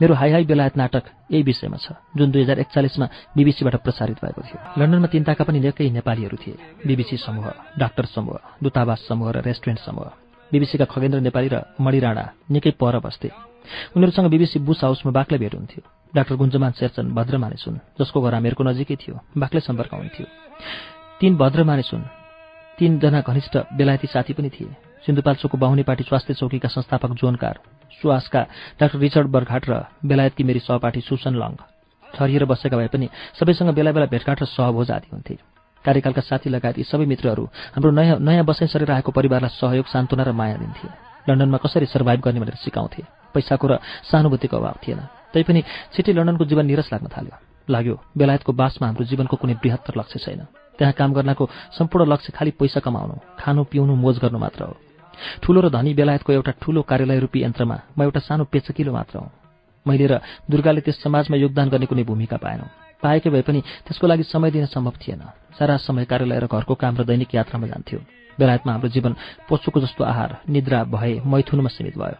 मेरो 0.00 0.14
हाई 0.14 0.30
हाई 0.32 0.44
बेलायत 0.44 0.76
नाटक 0.76 1.04
यही 1.30 1.42
विषयमा 1.42 1.78
छ 1.78 1.94
जुन 2.16 2.30
दुई 2.32 2.42
हजार 2.42 2.58
एकचालिसमा 2.58 3.06
बिबिसीबाट 3.36 3.76
प्रसारित 3.86 4.18
भएको 4.24 4.42
थियो। 4.42 4.58
लन्डनमा 4.80 5.08
तिनताका 5.12 5.44
पनि 5.46 5.60
निकै 5.62 5.90
नेपालीहरू 5.90 6.36
थिए। 6.42 6.56
बिबिसी 6.86 7.16
समूह 7.16 7.46
डाक्टर 7.78 8.04
समूह 8.14 8.38
दूतावास 8.62 9.00
समूह 9.08 9.30
र 9.30 9.36
रेस्टुरेन्ट 9.46 9.80
समूह। 9.80 10.10
बिबिसीका 10.52 10.84
खगेन्द्र 10.84 11.20
नेपाली 11.20 11.48
र 11.48 11.56
मणि 11.80 11.98
राणा 12.00 12.24
निकै 12.50 12.70
पर 12.76 12.98
बस्थे। 13.00 13.28
उनीहरूसँग 13.96 14.28
बिबिसी 14.30 14.58
बुस 14.58 14.84
हाउसमा 14.84 15.12
बाक्लै 15.12 15.38
भेट 15.38 15.54
हुन्थ्यो 15.54 15.82
डाक्टर 16.14 16.34
गुन्जमान 16.36 16.72
शेरचन 16.78 17.06
भद्र 17.14 17.38
मानिस 17.38 17.62
हुन् 17.66 17.82
जसको 17.98 18.18
घर 18.20 18.34
हामीहरूको 18.34 18.64
नजिकै 18.64 18.96
थियो 19.02 19.14
बाक्लै 19.38 19.60
सम्पर्क 19.60 19.92
हुन्थ्यो। 19.94 20.26
तीन 21.20 21.32
भद्र 21.36 21.64
मानिस 21.64 21.88
हुन्। 21.92 22.04
तीनजना 22.78 23.20
घनिष्ठ 23.22 23.54
बेलायती 23.78 24.06
साथी 24.06 24.32
पनि 24.32 24.50
थिए। 24.50 24.74
सिन्धुपाल्चोकको 25.06 25.56
पार्टी 25.82 26.04
स्वास्थ्य 26.04 26.34
चौकीका 26.34 26.68
संस्थापक 26.68 27.10
जोनकार 27.20 27.56
सुवासका 27.92 28.40
डाक्टर 28.80 28.98
रिचर्ड 28.98 29.28
बर्घाट 29.28 29.62
र 29.70 29.72
बेलायतकी 30.04 30.42
मेरी 30.44 30.60
सहपाठी 30.60 31.00
सुसन 31.00 31.34
लङ 31.34 31.52
छरिएर 32.04 32.44
बसेका 32.44 32.76
भए 32.76 32.88
पनि 32.88 33.08
सबैसँग 33.38 33.70
बेला 33.74 33.92
बेला 33.92 34.06
भेटघाट 34.06 34.42
र 34.42 34.46
सहभोज 34.46 34.90
आदि 34.90 35.08
हुन्थे। 35.12 35.51
कार्यकालका 35.84 36.22
साथी 36.22 36.50
लगायत 36.50 36.78
यी 36.78 36.84
सबै 36.84 37.06
मित्रहरू 37.06 37.44
हाम्रो 37.74 37.90
नयाँ 37.90 38.18
नयाँ 38.20 38.44
बसाइ 38.44 38.68
सरेर 38.68 38.90
आएको 38.90 39.10
परिवारलाई 39.12 39.50
सहयोग 39.50 39.86
सान्त्वना 39.86 40.22
र 40.22 40.32
माया 40.32 40.56
दिन्थे। 40.56 40.88
लन्डनमा 41.28 41.58
कसरी 41.58 41.86
सर्भाइभ 41.86 42.20
गर्ने 42.20 42.40
भनेर 42.40 42.56
सिकाउँथे। 42.58 43.02
पैसाको 43.34 43.66
र 43.66 43.78
सहानुभूतिको 44.10 44.56
अभाव 44.56 44.76
थिएन। 44.82 45.00
तैपनि 45.32 45.60
छिट्टै 45.94 46.12
लन्डनको 46.12 46.44
जीवन 46.44 46.66
निरस 46.66 46.92
लाग्न 46.92 47.08
थाल्यो। 47.08 47.36
लाग्यो 47.68 47.94
बेलायतको 48.18 48.52
बासमा 48.52 48.86
हाम्रो 48.86 49.04
जीवनको 49.06 49.36
कुनै 49.36 49.54
बृहत्तर 49.62 49.94
लक्ष्य 49.98 50.18
छैन। 50.18 50.40
त्यहाँ 50.78 50.94
काम 50.98 51.10
गर्नको 51.12 51.44
सम्पूर्ण 51.78 52.10
लक्ष्य 52.12 52.32
खालि 52.36 52.50
पैसा 52.58 52.80
कमाउनु 52.80 53.14
खानु 53.38 53.64
पिउनु 53.70 53.94
मोज 53.94 54.18
गर्नु 54.18 54.38
मात्र 54.38 54.62
हो। 54.64 54.74
ठूलो 55.42 55.60
र 55.60 55.68
धनी 55.70 55.94
बेलायतको 55.94 56.32
एउटा 56.32 56.52
ठूलो 56.58 56.82
कार्यालय 56.82 57.18
रूपी 57.22 57.38
यन्त्रमा 57.42 57.76
म 57.98 58.02
एउटा 58.02 58.20
सानो 58.20 58.44
पेचकिलो 58.50 58.92
मात्र 58.92 59.18
हुँ। 59.18 59.30
मैले 59.86 60.06
र 60.06 60.20
दुर्गाले 60.50 60.80
त्यस 60.80 61.02
समाजमा 61.02 61.36
योगदान 61.36 61.68
गर्ने 61.68 61.86
कुनै 61.86 62.04
भूमिका 62.04 62.36
पाएनौँ। 62.36 62.81
पाएकै 63.02 63.30
भए 63.30 63.42
पनि 63.42 63.60
त्यसको 63.84 64.06
लागि 64.06 64.22
समय 64.24 64.50
दिन 64.50 64.66
सम्भव 64.66 64.94
थिएन। 65.02 65.22
सारा 65.58 65.76
समय 65.76 66.04
कार्यालय 66.06 66.38
र 66.40 66.46
घरको 66.46 66.74
काम 66.74 66.96
र 66.96 67.04
दैनिक 67.04 67.34
यात्रामा 67.34 67.66
जान्थ्यो। 67.66 67.98
बेलायतमा 68.38 68.72
हाम्रो 68.72 68.88
जीवन 68.88 69.12
पशुको 69.50 69.80
जस्तो 69.80 70.04
आहार 70.04 70.30
निद्रा 70.48 70.84
भए 70.88 71.20
मैथुनमा 71.26 71.68
सीमित 71.68 71.98
भयो। 71.98 72.16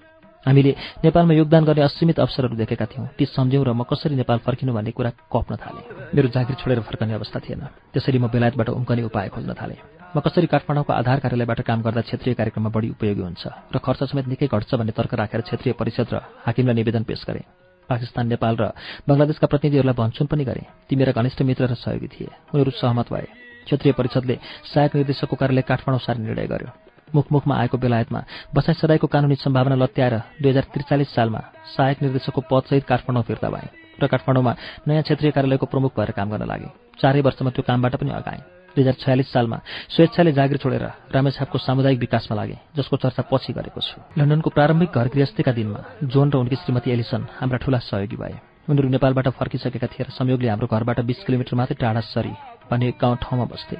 हामीले 0.47 0.75
नेपालमा 1.07 1.35
योगदान 1.35 1.65
गर्ने 1.65 1.83
असीमित 1.87 2.19
अवसरहरू 2.19 2.57
देखेका 2.59 2.87
थियौँ। 2.91 3.07
ती 3.15 3.25
सम्झ्यौँ 3.31 3.65
र 3.65 3.71
म 3.73 3.87
कसरी 3.87 4.19
नेपाल 4.19 4.39
फर्किनु 4.43 4.75
भन्ने 4.75 4.91
कुरा 4.91 5.11
कप्न 5.31 5.55
थालेँ। 5.55 6.13
मेरो 6.13 6.29
जागिर 6.35 6.57
छोडेर 6.59 6.81
फर्कने 6.83 7.15
अवस्था 7.15 7.39
थिएन। 7.47 7.63
त्यसरी 7.95 8.19
म 8.19 8.27
बेलायतबाट 8.27 8.69
उम्कने 8.75 9.03
उपाय 9.07 9.29
खोज्न 9.31 9.55
थालेँ। 9.55 9.79
म 10.13 10.21
कसरी 10.21 10.47
काठमाडौँको 10.51 10.93
आधार 10.93 11.19
कार्यालयबाट 11.23 11.61
काम 11.63 11.79
गर्दा 11.87 12.01
क्षेत्रीय 12.05 12.35
कार्यक्रममा 12.35 12.75
बढी 12.75 12.89
उपयोगी 12.91 13.23
हुन्छ 13.23 13.43
र 13.71 13.79
खर्च 13.79 14.11
समेत 14.11 14.27
निकै 14.29 14.51
घट्छ 14.51 14.75
भन्ने 14.75 14.93
तर्क 14.93 15.15
राखेर 15.15 15.41
क्षेत्रीय 15.47 15.73
परिषद 15.79 16.11
र 16.11 16.21
हाकिमलाई 16.43 16.75
निवेदन 16.75 17.07
पेश 17.07 17.23
गरेँ। 17.23 17.62
पाकिस्तान 17.89 18.27
नेपाल 18.27 18.55
र 18.57 18.65
बङ्गलादेशका 19.09 19.47
प्रतिनिधिहरूलाई 19.47 19.95
भन्छुन 19.95 20.27
पनि 20.27 20.45
गरे। 20.45 20.63
ती 20.89 20.97
मेरा 20.97 21.13
घनिष्ठ 21.13 21.43
मित्र 21.43 21.67
र 21.67 21.75
सहयोगी 21.75 22.09
थिए। 22.09 22.31
उनीहरू 22.55 22.71
सहमत 22.71 23.13
भए। 23.13 23.27
क्षेत्रीय 23.67 23.93
परिषदले 23.93 24.39
सहायक 24.75 24.95
निर्देशकको 24.97 25.37
कार्यालय 25.37 25.63
काठमाडौँ 25.63 26.01
सार्ने 26.01 26.25
निर्णय 26.27 26.47
गर्यो। 26.47 26.71
मुखमुखमा 27.15 27.55
आएको 27.57 27.77
बेलायतमा 27.79 28.21
बसाइ 28.55 28.75
सदाईको 28.75 29.07
कानुनी 29.07 29.35
सम्भावना 29.37 29.77
लत्याएर 29.77 30.15
दुई 30.41 30.51
हजार 30.51 30.65
त्रिचालिस 30.73 31.15
सालमा 31.15 31.41
सहायक 31.77 32.03
निर्देशकको 32.03 32.41
पदसहित 32.51 32.85
काठमाडौँ 32.85 33.23
फिर्ता 33.23 33.49
भए 33.51 33.69
र 34.01 34.07
काठमाडौँमा 34.09 34.53
नयाँ 34.89 35.03
क्षेत्रीय 35.03 35.31
कार्यालयको 35.37 35.67
प्रमुख 35.67 35.93
भएर 35.97 36.11
काम 36.17 36.31
गर्न 36.31 36.49
लागे। 36.49 36.69
चारै 37.01 37.21
वर्षमा 37.21 37.51
त्यो 37.51 37.63
कामबाट 37.69 37.97
पनि 37.97 38.11
अगाएँ। 38.11 38.62
दुई 38.75 38.83
हजार 38.83 38.97
छयालिस 38.99 39.29
सालमा 39.33 39.59
स्वेच्छाले 39.95 40.33
जागिर 40.33 40.57
छोडेर 40.59 40.85
रामेछापको 41.13 41.59
सामुदायिक 41.59 41.99
विकासमा 42.01 42.35
लागे 42.37 42.57
जसको 42.77 42.97
चर्चा 42.97 43.23
पछि 43.31 43.53
गरेको 43.53 43.81
छु। 43.81 43.97
लन्डनको 44.19 44.51
प्रारम्भिक 44.51 44.91
घर 44.91 45.07
गृहस्थीका 45.15 45.53
दिनमा 45.53 45.81
जोन 46.05 46.31
र 46.31 46.37
उनकी 46.37 46.57
श्रीमती 46.57 46.91
एलिसन 46.91 47.23
हाम्रा 47.41 47.59
ठूला 47.63 47.79
सहयोगी 47.79 48.17
भए। 48.17 48.35
उनीहरू 48.69 48.89
नेपालबाट 48.89 49.29
फर्किसकेका 49.35 49.87
थिए 49.93 50.05
र 50.07 50.11
संयोगले 50.15 50.49
हाम्रो 50.49 50.67
घरबाट 50.67 51.01
बिस 51.05 51.25
किलोमिटर 51.27 51.55
मात्रै 51.55 51.77
टाढा 51.77 52.01
सरी 52.01 52.33
भन्ने 52.71 52.95
गाउँ 52.97 53.17
ठाउँमा 53.23 53.45
बस्थे। 53.53 53.77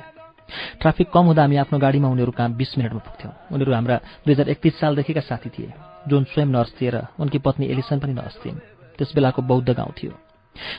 ट्राफिक 0.81 1.09
कम 1.09 1.25
हुँदा 1.33 1.43
हामी 1.43 1.57
आफ्नो 1.57 1.79
गाडीमा 1.79 2.09
उनीहरू 2.09 2.33
कहाँ 2.37 2.53
बिस 2.59 2.77
मिनटमा 2.79 3.01
पुग्थ्यौँ। 3.01 3.33
उनीहरू 3.55 3.73
हाम्रा 3.73 3.97
दुई 4.27 4.33
हजार 4.35 4.49
एकतिस 4.53 4.75
सालदेखिका 4.81 5.23
साथी 5.23 5.49
थिए। 5.55 5.73
जोन 6.09 6.25
स्वयं 6.29 6.49
नर्स 6.51 6.71
थिए 6.77 6.91
र 6.91 7.07
उनकी 7.17 7.39
पत्नी 7.39 7.67
एलिसन 7.73 7.99
पनि 8.03 8.13
नर्स 8.13 8.37
थिइन्। 8.45 8.59
त्यस 8.99 9.15
बेलाको 9.15 9.43
बौद्ध 9.43 9.71
गाउँ 9.71 9.93
थियो। 9.95 10.13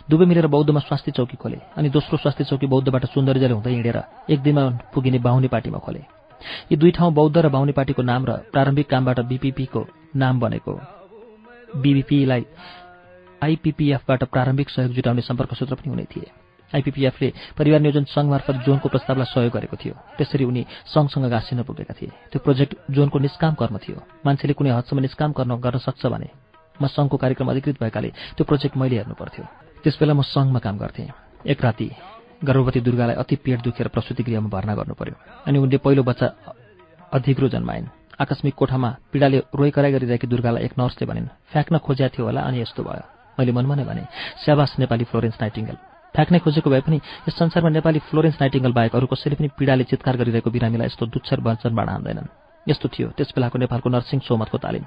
दुवै 0.09 0.25
मिलेर 0.25 0.47
बौद्धमा 0.47 0.79
स्वास्थ्य 0.79 1.11
चौकी 1.11 1.37
खोले। 1.37 1.57
अनि 1.77 1.89
दोस्रो 1.89 2.17
स्वास्थ्य 2.17 2.43
चौकी 2.43 2.67
बौद्धबाट 2.67 3.05
सुन्दरजले 3.13 3.53
हुँदै 3.53 3.71
हिँडेर 3.71 3.97
एक 4.29 4.39
दिनमा 4.41 4.63
पुगिने 4.93 5.19
बाहुने 5.19 5.47
पार्टीमा 5.47 5.79
खोले। 5.79 6.01
यी 6.71 6.75
दुई 6.77 6.91
ठाउँ 6.91 7.13
बौद्ध 7.13 7.37
र 7.37 7.49
बाहुने 7.49 7.71
पार्टीको 7.71 8.01
नाम 8.01 8.25
र 8.25 8.31
प्रारम्भिक 8.53 8.87
कामबाट 8.89 9.19
बिपिपीको 9.31 9.81
नाम 10.15 10.39
बनेको। 10.39 10.73
बिबिपीलाई 11.81 12.45
आइपिपिएफबाट 13.41 14.23
प्रारम्भिक 14.23 14.69
सहयोग 14.69 14.93
जुटाउने 14.93 15.21
सम्पर्क 15.21 15.53
सूत्र 15.53 15.75
पनि 15.75 15.89
हुने 15.89 16.05
थिए। 16.05 16.31
आइपिपिएफले 16.73 17.33
परिवार 17.57 17.79
नियोजन 17.81 18.03
सङ्घ 18.13 18.29
मार्फत 18.29 18.55
जोनको 18.65 18.89
प्रस्तावलाई 18.89 19.27
सहयोग 19.33 19.53
गरेको 19.53 19.77
थियो। 19.77 19.93
त्यसरी 20.17 20.43
उनी 20.45 20.65
सङ्घसँग 20.93 21.25
गाँसिन 21.29 21.63
पुगेका 21.63 21.93
थिए। 21.93 22.11
त्यो 22.31 22.39
प्रोजेक्ट 22.45 22.73
जोनको 22.91 23.19
निष्काम 23.19 23.53
कर्म 23.61 23.77
थियो। 23.77 23.97
मान्छेले 24.25 24.53
कुनै 24.53 24.71
हदसम्म 24.77 24.99
निष्काम 25.01 25.31
कर्म 25.37 25.51
गर्न 25.59 25.77
सक्छ 25.87 26.05
भने 26.05 26.29
म 26.81 26.87
सङ्घको 26.87 27.17
कार्यक्रम 27.17 27.47
अधिकृत 27.53 27.77
भएकाले 27.81 28.09
त्यो 28.33 28.43
प्रोजेक्ट 28.45 28.77
मैले 28.77 28.97
हेर्नु 28.97 29.13
पर्थ्यो 29.13 29.45
त्यसबेला 29.83 30.13
म 30.13 30.21
सङ्घमा 30.23 30.59
काम 30.59 30.77
गर्थेँ। 30.77 31.11
एक 31.51 31.59
राति 31.63 31.87
गर्भवती 32.43 32.79
दुर्गालाई 32.81 33.15
अति 33.15 33.35
पेट 33.43 33.59
दुखेर 33.63 33.87
प्रसुति 33.87 34.23
गृहमा 34.23 34.49
भर्ना 34.49 34.73
गर्नु 34.75 34.93
पर्यो 34.95 35.15
अनि 35.47 35.57
उनले 35.59 35.77
पहिलो 35.83 36.03
बच्चा 36.03 36.27
अधिग्रो 37.13 37.47
जन्माइन्। 37.55 37.87
आकस्मिक 38.23 38.55
कोठामा 38.55 38.89
पीडाले 39.11 39.37
रोइ 39.55 39.71
कराई 39.75 39.91
गरिरहेकी 39.91 40.27
दुर्गालाई 40.27 40.63
एक 40.63 40.73
नर्सले 40.79 41.05
भनिन् 41.09 41.27
फ्याँक्न 41.51 41.77
खोज्या 41.85 42.07
थियो 42.13 42.25
होला 42.25 42.41
अनि 42.47 42.61
यस्तो 42.61 42.83
भयो 42.83 43.05
मैले 43.39 43.51
मनमा 43.51 43.75
नै 43.75 43.83
भने 43.83 44.03
स्याबास 44.43 44.75
नेपाली 44.79 45.03
फ्लोरेन्स 45.09 45.37
नाइटिङ्गल। 45.41 45.77
फ्याँक्नै 46.15 46.39
खोजेको 46.45 46.69
भए 46.69 46.81
पनि 46.85 46.97
यस 47.27 47.35
संसारमा 47.35 47.69
नेपाली 47.73 47.99
फ्लोरेन्स 48.07 48.37
नाइटिङ्गल 48.41 48.71
बाहेक 48.77 48.95
अरू 48.95 49.07
कसैले 49.09 49.35
पनि 49.35 49.49
पीडाले 49.57 49.83
चित्कार 49.91 50.15
गरिरहेको 50.21 50.49
बिरामीलाई 50.55 50.87
यस्तो 50.87 51.05
दुच्छर 51.09 51.39
वञ्चनबाट 51.41 51.89
हान्दैनन्। 51.89 52.31
यस्तो 52.69 52.87
थियो 52.93 53.07
त्यस 53.17 53.33
बेलाको 53.35 53.57
नेपालको 53.65 53.89
नर्सिङ 53.89 54.19
सोमतको 54.29 54.57
तालिम। 54.61 54.85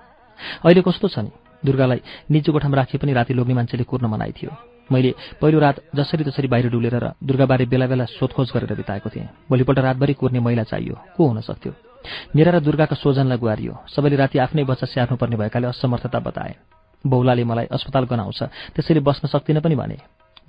अहिले 0.65 0.81
कस्तो 0.86 1.07
छ 1.08 1.18
नि 1.26 1.31
दुर्गालाई 1.66 2.00
निजी 2.31 2.50
कोठामा 2.55 2.76
राखिए 2.78 2.99
पनि 3.02 3.12
राति 3.18 3.34
लोग्ने 3.34 3.55
मान्छेले 3.58 3.84
कुर्न 3.91 4.07
मनाइ 4.07 4.33
थियो 4.39 4.76
मैले 4.93 5.15
पहिलो 5.41 5.59
रात 5.59 5.77
जसरी 5.95 6.25
तसरी 6.25 6.49
बाहिर 6.49 6.71
डुलेर 6.71 6.95
र 6.95 7.13
दुर्गाबारे 7.25 7.67
बेला 7.67 7.87
बेला 7.87 8.05
सोधखोज 8.07 8.51
गरेर 8.55 8.75
बिताएको 8.75 9.11
थिएँ। 9.11 9.29
भोलिपल्ट 9.51 9.79
रातभरि 9.79 10.15
कुर्ने 10.15 10.41
महिला 10.41 10.63
चाहियो। 10.63 10.95
को 11.17 11.27
हुन 11.27 11.41
सक्थ्यो? 11.41 11.73
मेरा 12.37 12.51
र 12.53 12.61
दुर्गाका 12.61 12.97
सोजनलाई 12.97 13.39
गुहारियो। 13.39 13.75
सबैले 13.91 14.17
राति 14.17 14.39
आफ्नै 14.39 14.65
बच्चा 14.65 14.87
स्याहार्नुपर्ने 14.87 15.37
भएकाले 15.37 15.67
असमर्थता 15.67 16.19
बताए। 16.19 16.55
बौलाले 17.07 17.45
मलाई 17.45 17.67
अस्पताल 17.67 18.05
गनाउँछ 18.05 18.43
त्यसरी 18.75 19.01
बस्न 19.01 19.29
सक्दिनँ 19.29 19.63
पनि 19.63 19.75
भने। 19.75 19.99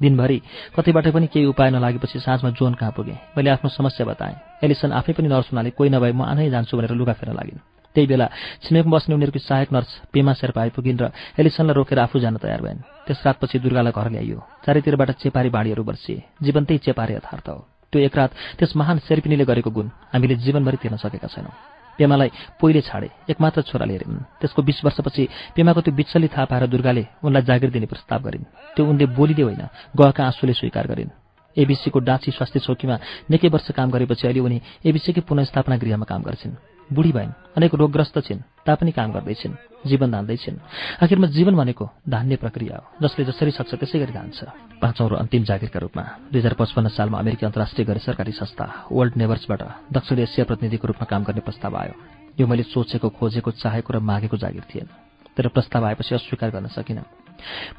दिनभरि 0.02 0.42
कतैबाट 0.78 1.08
पनि 1.10 1.28
केही 1.28 1.46
उपाय 1.46 1.70
नलागेपछि 1.70 2.20
साँझमा 2.20 2.50
जोन 2.50 2.74
कहाँ 2.74 2.92
पुगेँ? 2.92 3.18
मैले 3.38 3.50
आफ्नो 3.50 3.70
समस्या 3.70 4.06
बताएँ। 4.06 4.36
एलिसन 4.64 4.92
आफै 4.92 5.14
पनि 5.14 5.28
नर्स 5.28 5.50
हुनाले 5.52 5.70
कोही 5.74 5.90
नभए 5.90 6.12
म 6.12 6.22
आनै 6.22 6.50
जान्छु 6.50 6.78
भनेर 6.78 6.94
लुगा 6.94 7.14
फेर्न 7.14 7.34
लागिन्। 7.34 7.77
त्यही 7.98 8.08
बेला 8.08 8.28
छिमेकमा 8.62 8.94
बस्ने 8.94 9.16
उनीहरूको 9.18 9.42
सहायक 9.42 9.74
नर्स 9.74 9.92
पेमा 10.14 10.34
शेर्पा 10.38 10.62
आइपुगिन् 10.62 11.02
र 11.02 11.06
एलिसनलाई 11.34 11.74
रोकेर 11.74 12.00
आफू 12.06 12.22
जान 12.22 12.38
तयार 12.38 12.62
भएन। 12.62 12.86
त्यस 13.10 13.26
रातपछि 13.26 13.58
दुर्गालाई 13.58 13.90
घर 13.90 14.08
ल्याइयो। 14.14 14.38
चारैतिरबाट 14.62 15.10
चेपारी 15.18 15.50
बाढीहरू 15.50 15.82
बर्सिए 15.82 16.38
जीवन्तै 16.46 16.78
चेपारे 16.78 17.18
यथार्थ 17.18 17.50
हो। 17.50 17.66
त्यो 17.90 18.00
एक 18.06 18.14
रात 18.14 18.32
त्यस 18.62 18.78
महान 18.78 18.98
शेर्पिनीले 19.02 19.46
गरेको 19.50 19.72
गुण 19.74 19.90
हामीले 20.14 20.36
जीवनभरि 20.46 20.78
तिर्न 20.78 21.02
सकेका 21.02 21.26
छैनौँ। 21.26 21.58
पेमालाई 21.98 22.30
पहिले 22.62 22.82
छाडे 22.86 23.10
एकमात्र 23.34 23.66
छोराले 23.66 23.94
हेरिन्। 23.98 24.46
त्यसको 24.46 24.62
बिस 24.62 24.86
वर्षपछि 24.86 25.24
पेमाको 25.58 25.82
त्यो 25.82 25.98
बिच्छली 25.98 26.28
थाहा 26.30 26.46
पाएर 26.46 26.70
दुर्गाले 26.70 27.04
उनलाई 27.26 27.42
जागिर 27.50 27.70
दिने 27.74 27.90
प्रस्ताव 27.90 28.22
गरिन्। 28.22 28.46
त्यो 28.78 28.86
उनले 28.86 29.06
बोलिदिए 29.18 29.46
होइन 29.46 29.64
गएका 29.98 30.22
आँसुले 30.22 30.54
स्वीकार 30.54 30.86
गरिन्। 30.86 31.10
एबिसीको 31.58 32.00
डाँची 32.06 32.30
स्वास्थ्य 32.30 32.60
चौकीमा 32.62 32.96
निकै 33.34 33.50
वर्ष 33.50 33.74
काम 33.74 33.90
गरेपछि 33.90 34.28
अहिले 34.30 34.46
उनी 34.46 34.62
एबिसीकै 34.86 35.26
पुनस्थापना 35.26 35.82
गृहमा 35.82 36.06
काम 36.06 36.22
गर्छिन्। 36.22 36.77
बुढी 36.90 37.12
भइन् 37.12 37.32
अनेक 37.58 37.74
रोगग्रस्त 37.76 38.20
छिन् 38.24 38.40
तापनि 38.66 38.92
काम 38.92 39.12
गर्दैछिन् 39.12 39.54
जीवन 39.88 40.12
धान्दैछिन्। 40.12 40.58
आखिरमा 41.04 41.28
जीवन 41.28 41.56
भनेको 41.56 41.86
धान्ने 42.10 42.36
प्रक्रिया 42.36 42.76
हो 42.78 43.08
जसले 43.08 43.26
जसरी 43.26 43.52
सक्छ 43.52 43.76
त्यसै 43.76 44.00
गरी 44.00 44.14
धान्छ। 44.14 44.40
पाँचौँ 44.82 45.10
र 45.10 45.14
अन्तिम 45.20 45.44
जागिरका 45.44 45.80
रूपमा 45.80 46.04
दुई 46.32 46.40
हजार 46.40 46.54
पचपन्न 46.56 46.88
सालमा 46.88 47.20
अमेरिकी 47.20 47.46
अन्तर्राष्ट्रिय 47.46 47.86
गैर 47.88 47.98
सरकारी 47.98 48.32
संस्था 48.32 48.88
वर्ल्ड 48.92 49.14
नेभर्सबाट 49.18 49.62
दक्षिण 49.92 50.20
एसिया 50.20 50.46
प्रतिनिधिको 50.46 50.88
रूपमा 50.88 51.06
काम 51.06 51.24
गर्ने 51.24 51.42
प्रस्ताव 51.44 51.76
आयो। 51.76 51.94
यो 52.40 52.48
मैले 52.48 52.64
सोचेको 52.64 53.10
खोजेको 53.10 53.52
चाहेको 53.52 53.90
र 53.94 54.00
मागेको 54.00 54.38
जागिर 54.38 54.64
थिएन। 54.72 54.88
तर 55.36 55.48
प्रस्ताव 55.48 55.86
आएपछि 55.86 56.16
अस्वीकार 56.16 56.50
गर्न 56.52 56.68
सकिनँ। 56.72 57.04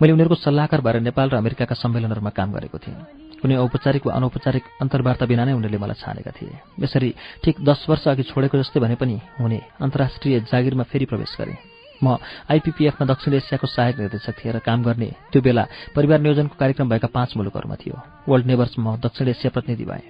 मैले 0.01 0.13
उनीहरूको 0.13 0.35
सल्लाहकार 0.37 0.81
भएर 0.81 1.01
नेपाल 1.01 1.29
र 1.31 1.37
अमेरिकाका 1.37 1.75
सम्मेलनहरूमा 1.75 2.31
काम 2.31 2.53
गरेको 2.53 2.79
थिएँ। 2.79 3.28
कुनै 3.43 3.57
औपचारिक 3.57 4.07
वा 4.07 4.13
अनौपचारिक 4.15 4.65
अन्तर्वार्ता 4.83 5.27
बिना 5.27 5.45
नै 5.45 5.53
उनीहरूले 5.53 5.79
मलाई 5.79 5.99
छानेका 6.03 6.31
थिए। 6.35 6.59
यसरी 6.83 7.15
ठिक 7.45 7.57
दस 7.63 7.87
वर्ष 7.89 8.05
अघि 8.09 8.23
छोडेको 8.31 8.59
जस्तै 8.59 8.81
भने 8.81 8.95
पनि 8.99 9.17
हुने 9.41 9.59
अन्तर्राष्ट्रिय 9.81 10.41
जागिरमा 10.51 10.85
फेरि 10.91 11.07
प्रवेश 11.07 11.37
गरेँ। 11.39 11.57
म 12.03 12.19
आइपिपिएफमा 12.51 13.05
दक्षिण 13.07 13.35
एसियाको 13.35 13.67
सहायक 13.67 13.99
निर्देशक 13.99 14.35
थिएँ 14.39 14.53
र 14.55 14.59
काम 14.59 14.83
गर्ने 14.83 15.11
त्यो 15.33 15.43
बेला 15.43 15.65
परिवार 15.95 16.19
नियोजनको 16.21 16.55
कार्यक्रम 16.55 16.89
भएका 16.89 17.09
पाँच 17.11 17.37
मुलुकहरूमा 17.37 17.77
थियो। 17.79 17.97
वर्ल्ड 18.29 18.47
नेबर्समा 18.47 18.97
दक्षिण 19.03 19.29
एसिया 19.29 19.51
प्रतिनिधि 19.51 19.85
भए। 19.85 20.03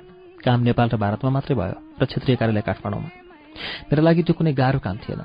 काम 0.44 0.60
नेपाल 0.68 0.89
र 0.89 0.97
भारतमा 0.97 1.31
मात्रै 1.31 1.57
भयो 1.57 1.76
र 2.00 2.05
क्षेत्रीय 2.05 2.36
कार्यालय 2.36 2.65
काठमाडौँमा। 2.68 3.08
मेरा 3.89 4.02
लागि 4.02 4.23
त्यो 4.23 4.34
कुनै 4.36 4.52
गाह्रो 4.52 4.78
काम 4.84 4.97
थिएन। 5.05 5.20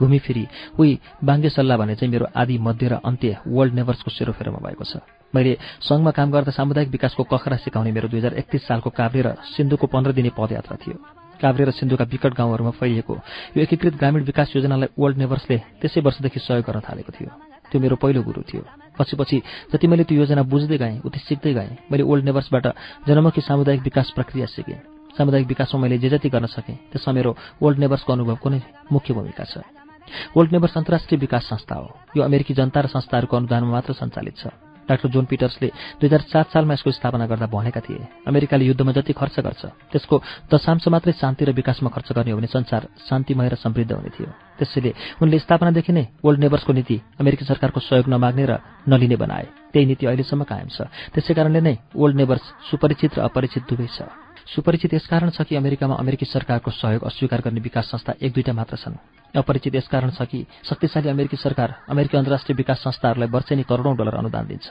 घुमिफिरी 0.00 0.44
उही 0.78 0.98
बाङ्गे 1.24 1.50
सल्लाह 1.50 1.76
भने 1.78 1.94
चाहिँ 1.94 2.12
मेरो 2.12 2.26
आदि 2.36 2.58
मध्य 2.58 2.88
र 2.88 2.94
अन्त्य 3.04 3.36
वर्ल्ड 3.46 3.74
नेभर्सको 3.74 4.10
सेरोफेरोमा 4.10 4.60
भएको 4.62 4.84
छ। 4.84 5.00
मैले 5.34 5.52
सङ्घमा 5.82 6.10
काम 6.10 6.30
गर्दा 6.30 6.52
सामुदायिक 6.52 6.90
विकासको 6.90 7.22
कखरा 7.24 7.56
सिकाउने 7.64 7.92
मेरो 7.92 8.08
दुई 8.08 8.18
हजार 8.20 8.34
एकतिस 8.40 8.66
सालको 8.66 8.90
काभ्रे 8.90 9.22
र 9.22 9.28
सिन्धुको 9.56 9.86
पन्ध्र 9.86 10.12
दिने 10.12 10.30
पदयात्रा 10.32 10.76
थियो। 10.76 10.96
काभ्रे 11.40 11.64
र 11.64 11.70
सिन्धुका 11.70 12.04
विकट 12.04 12.32
गाउँहरूमा 12.34 12.72
फैलिएको 12.80 13.14
यो 13.56 13.62
एकीकृत 13.62 13.94
ग्रामीण 13.96 14.22
विकास 14.24 14.56
योजनालाई 14.56 14.88
वर्ल्ड 14.96 15.16
नेभर्सले 15.18 15.56
त्यसै 15.80 16.00
वर्षदेखि 16.00 16.40
सहयोग 16.40 16.64
गर्न 16.64 16.80
थालेको 16.80 17.12
थियो। 17.12 17.30
त्यो 17.68 17.80
मेरो 17.80 17.96
पहिलो 17.96 18.22
गुरु 18.22 18.42
थियो। 18.48 18.62
पछि 18.96 19.16
पछि 19.16 19.36
जति 19.72 19.86
मैले 19.86 20.04
त्यो 20.08 20.16
योजना 20.16 20.42
बुझ्दै 20.48 20.78
गएँ 20.78 21.00
उति 21.04 21.18
सिक्दै 21.18 21.52
गएँ 21.52 21.76
मैले 21.92 22.02
ओल्ड 22.02 22.24
नेभर्सबाट 22.24 22.66
जनमुखी 23.08 23.40
सामुदायिक 23.42 23.82
विकास 23.82 24.10
प्रक्रिया 24.16 24.46
सिकेँ। 24.46 24.80
सामुदायिक 25.18 25.46
विकासमा 25.48 25.80
मैले 25.80 25.98
जे 25.98 26.08
जति 26.08 26.28
गर्न 26.28 26.46
सकेँ 26.46 26.76
त्यसमा 26.92 27.12
मेरो 27.12 27.36
ओल्ड 27.60 27.78
नेभर्सको 27.78 28.12
अनुभवको 28.12 28.48
नै 28.48 28.60
मुख्य 28.92 29.14
भूमिका 29.14 29.44
छ। 29.44 29.58
वर्ल्ड 30.36 30.52
नेबर्स 30.52 30.76
अन्तर्राष्ट्रिय 30.76 31.18
विकास 31.20 31.44
संस्था 31.48 31.74
हो 31.74 31.88
यो 32.16 32.22
अमेरिकी 32.22 32.54
जनता 32.54 32.80
र 32.80 32.86
संस्थाहरूको 32.86 33.36
अनुदानमा 33.36 33.70
मात्र 33.70 33.92
सञ्चालित 33.92 34.36
छ। 34.36 34.46
डाक्टर 34.86 35.08
जोन 35.10 35.24
पिटर्सले 35.26 35.66
दुई 35.98 36.06
हजार 36.06 36.20
सात 36.30 36.46
सालमा 36.54 36.74
यसको 36.74 36.90
स्थापना 36.94 37.26
गर्दा 37.26 37.46
भनेका 37.50 37.80
थिए। 37.82 38.06
अमेरिकाले 38.22 38.64
युद्धमा 38.70 38.92
जति 38.94 39.12
खर्च 39.18 39.40
गर्छ 39.42 39.62
त्यसको 39.90 40.14
दशांश 40.46 40.86
मात्रै 40.86 41.12
शान्ति 41.12 41.42
र 41.42 41.50
विकासमा 41.58 41.90
खर्च 41.90 42.14
गर्ने 42.14 42.30
हो 42.30 42.38
भने 42.38 42.46
संसार 42.46 42.86
शान्तिमय 42.94 43.48
र 43.50 43.54
समृद्ध 43.58 43.92
हुने 43.92 44.10
थियो। 44.14 44.30
त्यसैले 44.58 44.94
उनले 45.22 45.38
स्थापनादेखि 45.42 45.92
नै 45.92 46.06
वर्ल्ड 46.22 46.40
नेबर्सको 46.40 46.72
नीति 46.72 46.96
अमेरिकी 47.18 47.44
सरकारको 47.50 47.80
सहयोग 47.82 48.06
नमाग्ने 48.14 48.46
र 48.46 48.62
नलिने 48.86 49.16
बनाए। 49.18 49.74
त्यही 49.74 49.86
नीति 49.90 50.06
अहिलेसम्म 50.06 50.42
कायम 50.46 50.70
छ। 50.70 50.86
त्यसै 51.18 51.34
कारणले 51.34 51.60
नै 51.66 51.74
वर्ल्ड 51.90 52.16
नेबर्स 52.16 52.70
सुपरिचित 52.70 53.18
र 53.18 53.26
अपरिचित 53.26 53.66
दुवै 53.66 53.90
छ। 53.90 54.25
सुपरिचित 54.46 54.94
यसकारण 54.94 55.30
छ 55.30 55.42
कि 55.42 55.56
अमेरिकामा 55.56 55.94
अमेरिकी 55.94 56.26
सरकारको 56.26 56.70
सहयोग 56.70 57.04
अस्वीकार 57.04 57.40
गर्ने 57.40 57.60
विकास 57.60 57.90
संस्था 57.90 58.12
एक 58.22 58.32
दुईटा 58.32 58.52
मात्र 58.52 58.76
छन्। 58.76 58.94
अपरिचित 59.34 59.74
यसकारण 59.74 60.10
छ 60.10 60.22
कि 60.22 60.46
शक्तिशाली 60.62 61.08
अमेरिकी 61.08 61.36
सरकार 61.36 61.74
अमेरिकी 61.90 62.16
अन्तर्राष्ट्रिय 62.16 62.56
विकास 62.56 62.78
संस्थाहरूलाई 62.78 63.28
वर्षेनी 63.28 63.62
करोडौँ 63.66 63.96
डलर 63.96 64.14
अनुदान 64.14 64.46
दिन्छ। 64.46 64.66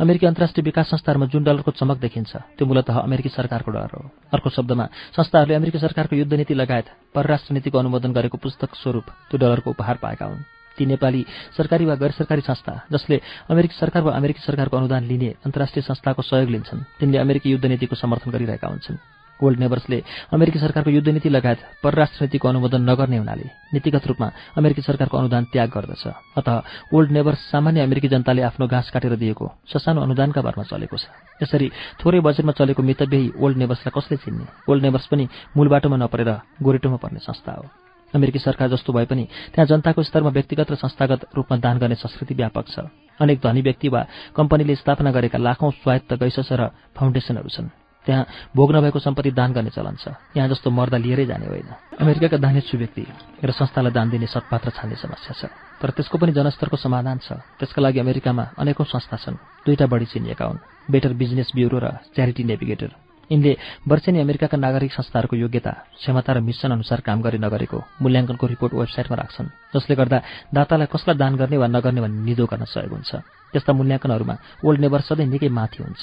अमेरिकी 0.00 0.26
अन्तर्राष्ट्रिय 0.26 0.64
विकास 0.64 0.90
संस्थाहरूमा 0.90 1.26
जुन 1.26 1.44
डलरको 1.44 1.70
चमक 1.70 1.96
देखिन्छ 1.98 2.36
त्यो 2.36 2.66
मूलतः 2.66 2.98
अमेरिकी 3.00 3.28
सरकारको 3.28 3.70
डलर 3.70 3.96
हो। 3.96 4.10
अर्को 4.32 4.50
शब्दमा 4.50 4.84
संस्थाहरूले 5.16 5.54
अमेरिकी 5.56 5.78
सरकारको 5.78 6.16
युद्ध 6.16 6.32
नीति 6.34 6.54
लगायत 6.54 6.86
परराष्ट्र 7.14 7.54
नीतिको 7.54 7.78
अनुमोदन 7.78 8.12
गरेको 8.12 8.36
पुस्तक 8.38 8.76
स्वरूप 8.76 9.04
त्यो 9.30 9.38
डलरको 9.38 9.70
उपहार 9.70 9.96
पाएका 10.04 10.26
हुन्। 10.26 10.57
ती 10.78 10.86
नेपाली 10.86 11.26
सरकारी 11.56 11.84
वा 11.84 11.94
गैर 11.98 12.12
सरकारी 12.14 12.42
संस्था 12.46 12.86
जसले 12.92 13.20
अमेरिकी 13.50 13.74
सरकार 13.74 14.02
वा 14.02 14.12
अमेरिकी 14.14 14.40
सरकारको 14.40 14.76
अनुदान 14.76 15.04
लिने 15.04 15.34
अन्तर्राष्ट्रिय 15.42 15.82
संस्थाको 15.82 16.22
सहयोग 16.22 16.50
लिन्छन्। 16.50 16.86
तिनले 17.00 17.18
अमेरिकी 17.18 17.50
युद्ध 17.50 17.64
नीतिको 17.66 17.96
समर्थन 17.98 18.30
गरिरहेका 18.30 18.68
हुन्छन्। 18.68 18.98
वर्ल्ड 19.40 19.58
नेबर्सले 19.60 20.02
अमेरिकी 20.34 20.58
सरकारको 20.58 20.90
युद्ध 20.90 21.08
नीति 21.08 21.28
लगायत 21.30 21.58
परराष्ट्र 21.82 22.24
नीतिको 22.24 22.48
अनुमोदन 22.48 22.82
नगर्ने 22.82 23.16
हुनाले 23.16 23.46
नीतिगत 23.70 24.06
रूपमा 24.06 24.30
अमेरिकी 24.58 24.82
सरकारको 24.82 25.14
अनुदान 25.14 25.44
त्याग 25.54 25.70
गर्दछ। 25.70 26.06
अत 26.38 26.48
वर्ल्ड 26.90 27.10
नेबर्स 27.14 27.38
सामान्य 27.50 27.86
अमेरिकी 27.86 28.08
जनताले 28.10 28.42
आफ्नो 28.42 28.66
घाँस 28.66 28.90
काटेर 28.90 29.14
दिएको 29.14 29.46
ससानो 29.70 30.02
अनुदानका 30.02 30.42
भरमा 30.42 30.66
चलेको 30.66 30.96
छ। 30.98 31.06
यसरी 31.38 31.70
थोरै 32.02 32.18
बजेटमा 32.18 32.52
चलेको 32.58 32.82
मितव्ययी 32.82 33.38
वर्ल्ड 33.38 33.58
नेबर्सलाई 33.62 33.94
कसले 33.94 34.16
चिन्ने? 34.26 34.44
वर्ल्ड 34.66 34.82
नेबर्स 34.82 35.06
पनि 35.06 35.24
मूल 35.54 35.68
बाटोमा 35.70 35.96
नपरेर 36.02 36.30
गोरेटोमा 36.58 36.98
पर्ने 36.98 37.22
संस्था 37.22 37.52
हो। 37.54 37.87
अमेरिकी 38.14 38.38
सरकार 38.38 38.68
जस्तो 38.68 38.92
भए 38.92 39.04
पनि 39.04 39.24
त्यहाँ 39.52 39.66
जनताको 39.66 40.02
स्तरमा 40.02 40.30
व्यक्तिगत 40.30 40.70
र 40.70 40.74
संस्थागत 40.74 41.20
रूपमा 41.36 41.56
दान 41.58 41.78
गर्ने 41.78 41.94
संस्कृति 41.94 42.34
व्यापक 42.34 42.66
छ। 42.68 42.78
अनेक 43.20 43.40
धनी 43.40 43.62
व्यक्ति 43.62 43.88
वा 43.88 44.06
कम्पनीले 44.36 44.74
स्थापना 44.74 45.10
गरेका 45.12 45.38
लाखौं 45.38 45.70
स्वायत्त 45.82 46.14
गैसस 46.16 46.48
र 46.52 46.70
फाउन्डेसनहरू 46.96 47.48
छन्। 47.48 47.68
त्यहाँ 48.06 48.26
भोग 48.56 48.72
नभएको 48.72 48.98
सम्पत्ति 48.98 49.30
दान 49.36 49.52
गर्ने 49.52 49.70
चलन 49.70 49.96
छ। 50.00 50.16
यहाँ 50.32 50.48
जस्तो 50.48 50.70
मर्दा 50.70 50.96
लिएरै 50.96 51.26
जाने 51.26 51.46
होइन। 51.46 51.68
अमेरिकाका 52.00 52.36
दानेछु 52.40 52.78
व्यक्ति 52.78 53.04
र 53.44 53.50
संस्थालाई 53.52 53.92
दान 53.92 54.08
दिने 54.10 54.26
सत्पात्र 54.26 54.70
छान्ने 54.70 54.96
समस्या 54.96 55.32
छ। 55.36 55.52
तर 55.82 55.90
त्यसको 55.92 56.16
पनि 56.18 56.32
जनस्तरको 56.32 56.76
समाधान 56.80 57.18
छ। 57.20 57.36
त्यसका 57.60 57.82
लागि 57.82 57.98
अमेरिकामा 58.00 58.44
अनेकौं 58.56 58.88
संस्था 58.88 59.16
छन्। 59.20 59.36
दुईटा 59.66 59.86
बढी 59.86 60.06
चिनिएका 60.08 60.44
हुन्। 60.44 60.62
बेटर 60.88 61.12
बिजनेस 61.12 61.52
ब्युरो 61.52 61.78
र 61.78 61.86
च्यारिटी 62.16 62.44
नेभिगेटर। 62.44 63.07
यिनले 63.30 63.52
वर्षेनी 63.88 64.18
अमेरिकाका 64.20 64.56
नागरिक 64.56 64.92
संस्थाहरूको 64.92 65.36
योग्यता 65.36 65.72
क्षमता 66.00 66.32
र 66.32 66.40
मिसन 66.40 66.70
अनुसार 66.72 67.00
काम 67.04 67.20
गरे 67.20 67.38
नगरेको 67.38 67.78
मूल्याङ्कनको 68.02 68.46
रिपोर्ट 68.46 68.72
वेबसाइटमा 68.74 69.16
राख्छन् 69.20 69.52
जसले 69.74 69.94
गर्दा 70.00 70.18
दातालाई 70.56 70.88
कसलाई 70.88 71.16
दान 71.16 71.36
गर्ने 71.36 71.56
वा 71.60 71.66
नगर्ने 71.68 72.00
भन्ने 72.00 72.24
निदो 72.24 72.44
गर्न 72.48 72.64
सहयोग 72.64 72.92
हुन्छ। 72.92 73.12
त्यस्ता 73.52 73.72
मूल्याङ्कनहरूमा 73.72 74.36
ओल्ड 74.64 74.80
नेबर 74.80 75.00
सधैँ 75.08 75.28
निकै 75.28 75.48
माथि 75.48 75.82
हुन्छ। 75.84 76.02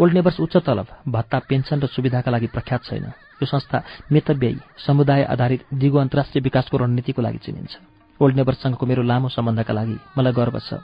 ओल्ड 0.00 0.12
नेबर्स 0.14 0.40
उच्च 0.40 0.56
तलब 0.64 0.88
भत्ता 1.08 1.38
पेन्सन 1.48 1.78
र 1.84 1.86
सुविधाका 1.92 2.30
लागि 2.32 2.48
प्रख्यात 2.48 2.80
छैन। 2.88 3.04
यो 3.40 3.46
संस्था 3.46 3.78
मितव्ययी 4.12 4.58
समुदाय 4.86 5.22
आधारित 5.28 5.60
दिगो 5.74 5.98
अन्तर्राष्ट्रिय 5.98 6.42
विकासको 6.42 6.76
रणनीतिको 6.76 7.20
लागि 7.22 7.38
चिनिन्छ। 7.44 7.97
ओल्ड 8.18 8.36
नेबर्ससँगको 8.36 8.86
मेरो 8.86 9.02
लामो 9.02 9.28
सम्बन्धका 9.30 9.72
लागि 9.72 9.96
मलाई 10.18 10.32
गर्व 10.34 10.58
छ। 10.58 10.82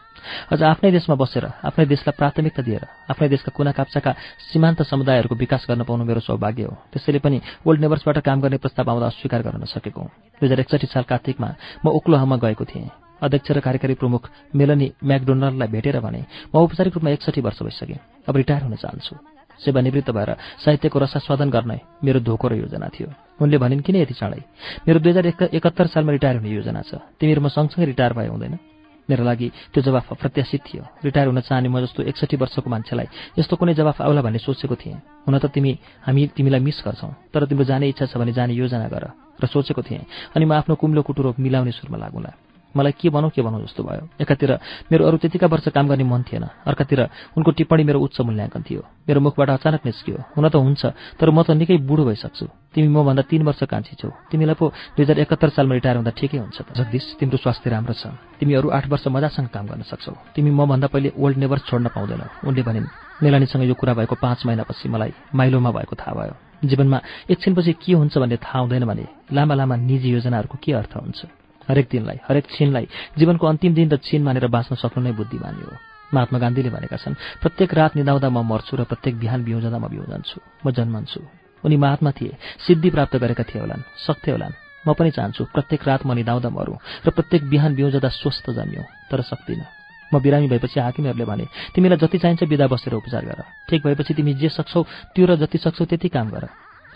अझ 0.53 0.63
आफ्नै 0.63 0.91
देशमा 0.95 1.15
बसेर 1.19 1.45
आफ्नै 1.67 1.85
देशलाई 1.87 2.15
प्राथमिकता 2.15 2.63
दिएर 2.63 2.85
आफ्नै 3.11 3.29
देशका 3.29 3.51
कुना 3.51 3.73
काप्चाका 3.75 4.11
सीमान्त 4.55 4.83
समुदायहरूको 4.87 5.35
विकास 5.35 5.67
गर्न 5.69 5.83
पाउनु 5.83 6.05
मेरो 6.07 6.21
सौभाग्य 6.23 6.63
हो। 6.65 6.75
त्यसैले 6.95 7.19
पनि 7.19 7.39
ओल्ड 7.67 7.81
नेबर्सबाट 7.83 8.19
काम 8.23 8.39
गर्ने 8.41 8.59
प्रस्ताव 8.63 8.91
आउँदा 8.91 9.07
अस्वीकार 9.07 9.43
गर्न 9.43 9.65
सकेको 9.67 10.03
दुई 10.39 10.47
हजार 10.47 10.61
एकसठी 10.63 10.87
साल 10.87 11.05
कार्तिकमा 11.11 11.49
म 11.85 11.87
ओक्लोहामा 11.91 12.37
गएको 12.39 12.65
थिएँ। 12.65 12.89
अध्यक्ष 13.19 13.51
र 13.51 13.61
कार्यकारी 13.67 13.95
प्रमुख 13.99 14.23
मेलनी 14.55 14.93
म्याकडोनल्डलाई 15.03 15.69
भेटेर 15.75 16.01
भने 16.01 16.21
म 16.55 16.55
औपचारिक 16.63 16.95
रूपमा 16.95 17.11
एकसठी 17.11 17.41
वर्ष 17.41 17.63
भइसकेँ। 17.63 17.99
अब 18.29 18.37
रिटायर 18.37 18.63
हुन 18.63 18.75
चाहन्छु। 18.79 19.34
सेवानिवृत्त 19.61 20.11
भएर 20.11 20.31
साहित्यको 20.65 20.99
रसास्वादन 20.99 21.51
गर्ने 21.51 21.79
मेरो 22.05 22.21
धोको 22.21 22.49
र 22.49 22.55
योजना 22.65 22.89
थियो। 22.89 23.09
उनले 23.41 23.59
भनिन् 23.59 23.83
किन 23.87 23.97
यति 23.97 24.15
चाँडै? 24.15 24.43
मेरो 24.87 24.99
दुई 25.01 25.11
हजार 25.13 25.27
एकहत्तर 25.55 25.87
सालमा 25.87 26.13
रिटायर 26.13 26.37
हुने 26.43 26.51
योजना 26.51 26.83
छ। 26.83 26.99
तिमीहरू 27.21 27.41
म 27.43 27.49
सँगसँगै 27.49 27.87
रिटायर 27.93 28.13
भए 28.13 28.29
हुँदैन। 28.29 28.59
मेरो 29.05 29.25
लागि 29.25 29.49
त्यो 29.73 29.83
जवाफ 29.85 30.17
अप्रत्याशित 30.17 30.61
थियो। 30.65 30.83
रिटायर 31.05 31.29
हुन 31.29 31.41
चाहने 31.45 31.69
म 31.69 31.77
जस्तो 31.85 32.09
एकसठी 32.09 32.37
वर्षको 32.41 32.69
मान्छेलाई 32.73 33.37
यस्तो 33.37 33.55
कुनै 33.61 33.75
जवाफ 33.77 34.01
आउला 34.01 34.23
भन्ने 34.25 34.41
सोचेको 34.41 34.75
थिएँ। 34.81 35.29
हुन 35.29 35.39
त 35.39 35.53
तिमी 35.53 35.73
हामी 36.09 36.23
तिमीलाई 36.33 36.61
मिस 36.65 36.81
गर्छौ 36.89 37.09
तर 37.29 37.45
तिम्रो 37.45 37.65
जाने 37.69 37.89
इच्छा 37.93 38.07
छ 38.09 38.17
भने 38.17 38.33
जाने 38.33 38.57
योजना 38.57 38.89
गर। 38.89 39.05
र 39.37 39.45
सोचेको 39.45 39.83
थिएँ 39.85 40.33
अनि 40.33 40.45
म 40.49 40.53
आफ्नो 40.57 40.75
कुम्लो 40.81 41.03
कुटुरो 41.05 41.37
मिलाउने 41.37 41.73
सुरमा 41.77 41.99
लागुला। 42.01 42.33
मलाई 42.77 42.93
के 43.01 43.09
भनौँ 43.11 43.31
के 43.31 43.43
भनौँ 43.43 43.63
जस्तो 43.63 43.83
भयो। 43.83 44.09
एकातिर 44.21 44.59
मेरो 44.93 45.07
अरू 45.07 45.17
त्यतिका 45.17 45.47
वर्ष 45.47 45.69
काम 45.69 45.89
गर्ने 45.89 46.05
मन 46.05 46.23
थिएन। 46.23 46.45
अर्कातिर 46.67 47.01
उनको 47.37 47.51
टिप्पणी 47.51 47.85
मेरो 47.85 48.01
उच्च 48.01 48.21
मूल्याङ्कन 48.21 48.63
थियो। 48.63 48.83
मेरो 49.09 49.21
मुखबाट 49.21 49.51
अचानक 49.51 49.87
निस्कियो। 49.87 50.19
हुन 50.37 50.49
त 50.49 50.57
हुन्छ 50.57 50.83
तर 51.21 51.31
म 51.31 51.43
त 51.43 51.51
निकै 51.55 51.77
बुढो 51.83 52.05
भइसक्छु। 52.05 52.47
तिमी 52.75 52.89
मभन्दा 52.89 53.23
तीन 53.31 53.43
वर्ष 53.47 53.63
कान्छी 53.71 53.95
छौ। 54.01 54.11
तिमीलाई 54.31 54.55
पो 54.59 54.73
दुई 54.99 55.05
हजार 55.05 55.19
एकहत्तर 55.23 55.49
सालमा 55.55 55.75
रिटायर 55.79 55.97
हुँदा 56.03 56.13
ठिकै 56.19 56.39
हुन्छ 56.39 56.59
त। 56.63 56.69
जगदीश 56.75 57.05
तिम्रो 57.21 57.39
स्वास्थ्य 57.39 57.71
राम्रो 57.71 57.95
छ। 57.95 58.11
तिमी 58.41 58.53
अरू 58.59 58.69
आठ 58.75 58.89
वर्ष 58.91 59.07
मजासँग 59.09 59.49
काम 59.55 59.67
गर्न 59.71 59.83
सक्छौ। 59.87 60.35
तिमी 60.35 60.51
मभन्दा 60.51 60.87
पहिले 60.91 61.13
ओल्ड 61.15 61.37
नेबर 61.39 61.59
छोड्न 61.71 61.87
पाउँदैनौ। 61.95 62.27
उनले 62.49 62.63
भनिन् 62.63 62.91
मेलानीसँग 63.23 63.63
यो 63.63 63.75
कुरा 63.79 63.95
भएको 63.95 64.15
पाँच 64.19 64.47
महिनापछि 64.47 64.89
मलाई 64.89 65.13
माइलोमा 65.35 65.71
भएको 65.71 65.95
थाहा 65.95 66.15
भयो। 66.19 66.35
जीवनमा 66.65 66.99
एकछिनपछि 67.31 67.73
के 67.79 67.93
हुन्छ 67.93 68.19
भन्ने 68.19 68.37
थाहा 68.43 68.59
हुँदैन 68.59 68.85
भने 68.85 69.07
लामा 69.33 69.55
लामा 69.55 69.77
निजी 69.77 70.09
योजनाहरूको 70.11 70.59
के 70.59 70.73
अर्थ 70.73 70.97
हुन्छ? 70.97 71.44
हरेक 71.69 71.87
दिनलाई 71.91 72.19
हरेक 72.29 72.45
छिनलाई 72.51 72.87
जीवनको 73.19 73.47
अन्तिम 73.47 73.75
दिन 73.75 73.89
र 73.91 73.97
छिन 73.97 74.23
मानेर 74.23 74.47
बाँच्न 74.49 74.75
सक्नु 74.77 75.03
नै 75.05 75.13
बुद्धिमानी 75.13 75.63
हो। 75.65 75.73
महात्मा 76.15 76.39
गान्धीले 76.39 76.71
भनेका 76.71 76.97
छन् 76.97 77.15
प्रत्येक 77.43 77.75
रात 77.75 77.97
निदाउँदा 77.97 78.29
म 78.29 78.39
मर्छु 78.45 78.77
र 78.77 78.83
प्रत्येक 78.85 79.15
बिहान 79.19 79.41
बिउजाँदा 79.45 79.79
म 79.79 79.87
बिउजन्छु 79.89 80.37
म 80.65 80.71
जन्मन्छु। 80.71 81.21
उनी 81.65 81.77
महात्मा 81.77 82.11
थिए 82.19 82.37
सिद्धि 82.67 82.91
प्राप्त 82.91 83.17
गरेका 83.17 83.45
थिए 83.49 83.61
होलान् 83.61 83.87
सक्थे 84.07 84.31
होलान्। 84.31 84.55
म 84.87 84.93
पनि 84.93 85.11
चाहन्छु 85.17 85.43
प्रत्येक 85.55 85.81
रात 85.89 86.07
म 86.07 86.13
निदाउँदा 86.13 86.51
मरौँ 86.53 86.79
र 87.07 87.11
प्रत्येक 87.11 87.49
बिहान 87.49 87.75
बिउजाँदा 87.75 88.09
स्वस्थ 88.21 88.51
जन्मियो 88.53 88.83
तर 89.11 89.21
सक्दिनँ। 89.25 89.67
म 90.13 90.21
बिरामी 90.21 90.47
भएपछि 90.53 90.81
हाकिमहरूले 90.81 91.25
भने 91.25 91.45
तिमीलाई 91.75 91.99
जति 91.99 92.19
चाहिन्छ 92.19 92.45
बिदा 92.45 92.67
बसेर 92.69 92.95
उपचार 92.95 93.25
गर। 93.25 93.41
ठिक 93.69 93.81
भएपछि 93.83 94.15
तिमी 94.15 94.35
जे 94.37 94.49
सक्छौ 94.53 94.83
त्यो 95.17 95.27
र 95.27 95.37
जति 95.41 95.59
सक्छौ 95.59 95.85
त्यति 95.89 96.09
काम 96.13 96.31
गर। 96.31 96.45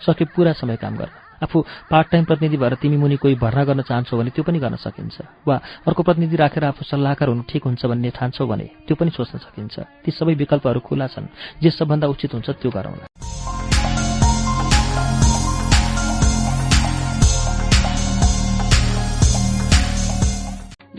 सके 0.05 0.25
पुरा 0.31 0.53
समय 0.53 0.77
काम 0.77 0.95
गर। 0.95 1.28
आफू 1.43 1.57
पार्ट 1.91 2.07
टाइम 2.11 2.23
प्रतिनिधि 2.25 2.57
भएर 2.57 2.73
तिमी 2.81 2.97
मुनि 2.97 3.15
कोही 3.17 3.35
भर्ना 3.35 3.63
गर्न 3.63 3.81
चाहन्छौ 3.81 4.17
भने 4.17 4.29
त्यो 4.35 4.43
पनि 4.43 4.59
गर्न 4.59 4.75
सकिन्छ। 4.75 5.47
वा 5.47 5.55
अर्को 5.87 6.03
प्रतिनिधि 6.03 6.35
राखेर 6.35 6.63
आफू 6.65 6.83
सल्लाहकार 6.83 7.27
हुनु 7.29 7.43
ठिक 7.49 7.63
हुन्छ 7.63 7.85
भन्ने 7.85 8.09
ठान्छौ 8.11 8.45
भने 8.47 8.65
त्यो 8.87 8.95
पनि 8.95 9.11
सोच्न 9.11 9.37
सकिन्छ। 9.39 9.79
ती 10.03 10.11
सबै 10.11 10.33
विकल्पहरू 10.35 10.79
खुला 10.79 11.07
छन्। 11.07 11.27
जे 11.61 11.69
सबभन्दा 11.69 12.07
उचित 12.07 12.33
हुन्छ 12.33 12.49
त्यो 12.49 12.71
गरौँला। 12.71 13.07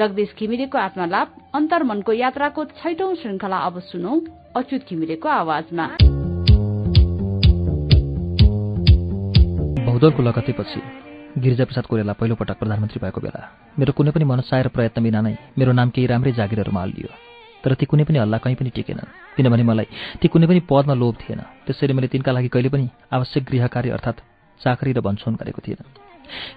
जगदीश 0.01 0.31
घिमिरेको 0.39 0.79
आत्मलाभ 0.79 1.29
अन्तर्मनको 1.55 2.13
यात्राको 2.13 2.65
छैटौं 2.81 3.15
श्रृंखला 3.21 3.59
अब 3.69 3.79
सुनौ 3.85 4.15
अच्युत 4.57 4.89
घिमिरेको 4.89 5.29
आवाजमा। 5.29 6.20
भौदोलको 10.01 10.23
लगतेपछि 10.23 10.81
गिरिजाप्रसाद 11.37 11.85
कोरेला 11.85 12.13
पहिलोपटक 12.17 12.57
प्रधानमन्त्री 12.57 13.01
भएको 13.05 13.21
बेला 13.21 13.41
मेरो 13.77 13.93
कुनै 13.93 14.11
पनि 14.17 14.25
मनसाय 14.25 14.63
र 14.65 14.69
प्रयत्न 14.73 15.03
बिना 15.05 15.21
नै 15.21 15.37
मेरो 15.61 15.73
नाम 15.77 15.89
केही 15.93 16.07
राम्रै 16.09 16.33
जागिरहरूमा 16.41 16.81
हल्लियो 16.81 17.11
तर 17.61 17.75
ती 17.77 17.85
कुनै 17.85 18.05
पनि 18.09 18.19
हल्ला 18.19 18.39
कहीँ 18.41 18.57
पनि 18.57 18.71
टिकेनन् 18.73 19.13
किनभने 19.37 19.65
मलाई 19.71 19.89
ती 20.17 20.27
कुनै 20.33 20.47
पनि 20.49 20.61
पदमा 20.65 20.95
लोभ 20.97 21.15
थिएन। 21.21 21.41
त्यसैले 21.69 21.93
मैले 21.93 22.09
तिनका 22.09 22.33
लागि 22.33 22.49
कहिले 22.49 22.69
पनि 22.73 22.87
आवश्यक 23.13 23.45
गृहकार्य 23.45 23.91
अर्थात् 23.97 24.25
चाकरी 24.61 24.93
र 24.97 25.01
भन्छोन 25.05 25.37
गरेको 25.37 25.61
थिएन 25.69 25.85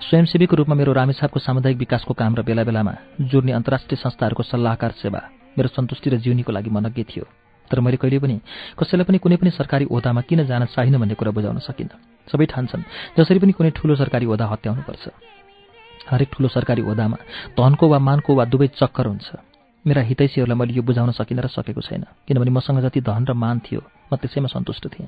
स्वयंसेवीको 0.08 0.56
रूपमा 0.64 0.76
मेरो 0.80 0.96
रामेछापको 0.96 1.40
सामुदायिक 1.44 1.78
विकासको 1.84 2.14
काम 2.16 2.40
र 2.40 2.48
बेला 2.48 2.64
बेलामा 2.64 2.96
जोड्ने 3.28 3.52
अन्तर्राष्ट्रिय 3.60 4.00
संस्थाहरूको 4.00 4.44
सल्लाहकार 4.48 4.92
सेवा 5.04 5.22
मेरो 5.60 5.76
सन्तुष्टि 5.76 6.08
र 6.10 6.24
जीवनीको 6.24 6.52
लागि 6.56 6.72
मनज्ञ 6.72 7.04
थियो। 7.12 7.28
तर 7.68 7.80
मैले 7.84 8.00
कहिले 8.00 8.24
पनि 8.24 8.40
कसैलाई 8.80 9.06
पनि 9.12 9.18
कुनै 9.20 9.36
पनि 9.36 9.52
सरकारी 9.52 9.86
ओदामा 9.92 10.22
किन 10.32 10.48
जान 10.48 10.72
चाहिन 10.72 10.96
भन्ने 10.96 11.20
कुरा 11.20 11.32
बुझाउन 11.36 11.60
सकिनँ। 11.68 12.13
सबै 12.32 12.46
ठान्छन्। 12.46 12.84
जसरी 13.18 13.40
पनि 13.40 13.52
कुनै 13.52 13.72
ठुलो 13.78 13.96
सरकारी 13.96 14.26
ओदा 14.26 14.46
हत्याउनुपर्छ। 14.48 15.04
हरेक 16.10 16.30
ठुलो 16.32 16.48
सरकारी 16.48 16.82
ओदामा 16.82 17.18
धनको 17.58 17.86
वा 17.88 18.00
मानको 18.00 18.32
वा 18.36 18.46
दुवै 18.46 18.68
चक्कर 18.80 19.06
हुन्छ। 19.08 19.28
मेरा 19.86 20.02
हितैषीहरूलाई 20.02 20.58
मैले 20.58 20.74
यो 20.74 20.84
बुझाउन 20.84 21.12
सकिनँ 21.12 21.44
र 21.44 21.48
सकेको 21.48 21.82
छैन। 21.82 22.04
किनभने 22.28 22.52
मसँग 22.52 22.80
जति 22.84 23.02
धन 23.02 23.24
र 23.28 23.34
मान 23.34 23.60
थियो 23.60 23.82
म 23.82 24.16
त्यसैमा 24.16 24.48
सन्तुष्ट 24.48 24.88
थिएँ। 24.88 25.08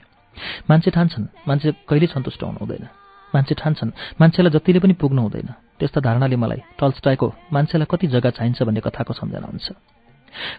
मान्छे 0.69 0.92
ठान्छन् 0.92 1.26
मान्छे 1.48 1.72
कहिले 1.88 2.08
सन्तुष्ट 2.11 2.44
हुनु 2.44 2.60
हुँदैन। 2.60 2.88
मान्छे 3.34 3.56
ठान्छन् 3.56 3.92
मान्छेलाई 4.19 4.52
जतिले 4.52 4.80
पनि 4.80 4.94
पुग्नु 5.00 5.22
हुँदैन। 5.22 5.50
त्यस्ता 5.80 6.00
धारणाले 6.00 6.35
मलाई 6.35 6.61
टल्स्टाइको 6.80 7.27
मान्छेलाई 7.52 7.88
कति 7.92 8.08
जग्गा 8.08 8.30
चाहिन्छ 8.35 8.64
भन्ने 8.64 8.82
कथाको 8.84 9.14
सम्झना 9.16 9.48
हुन्छ। 9.48 9.68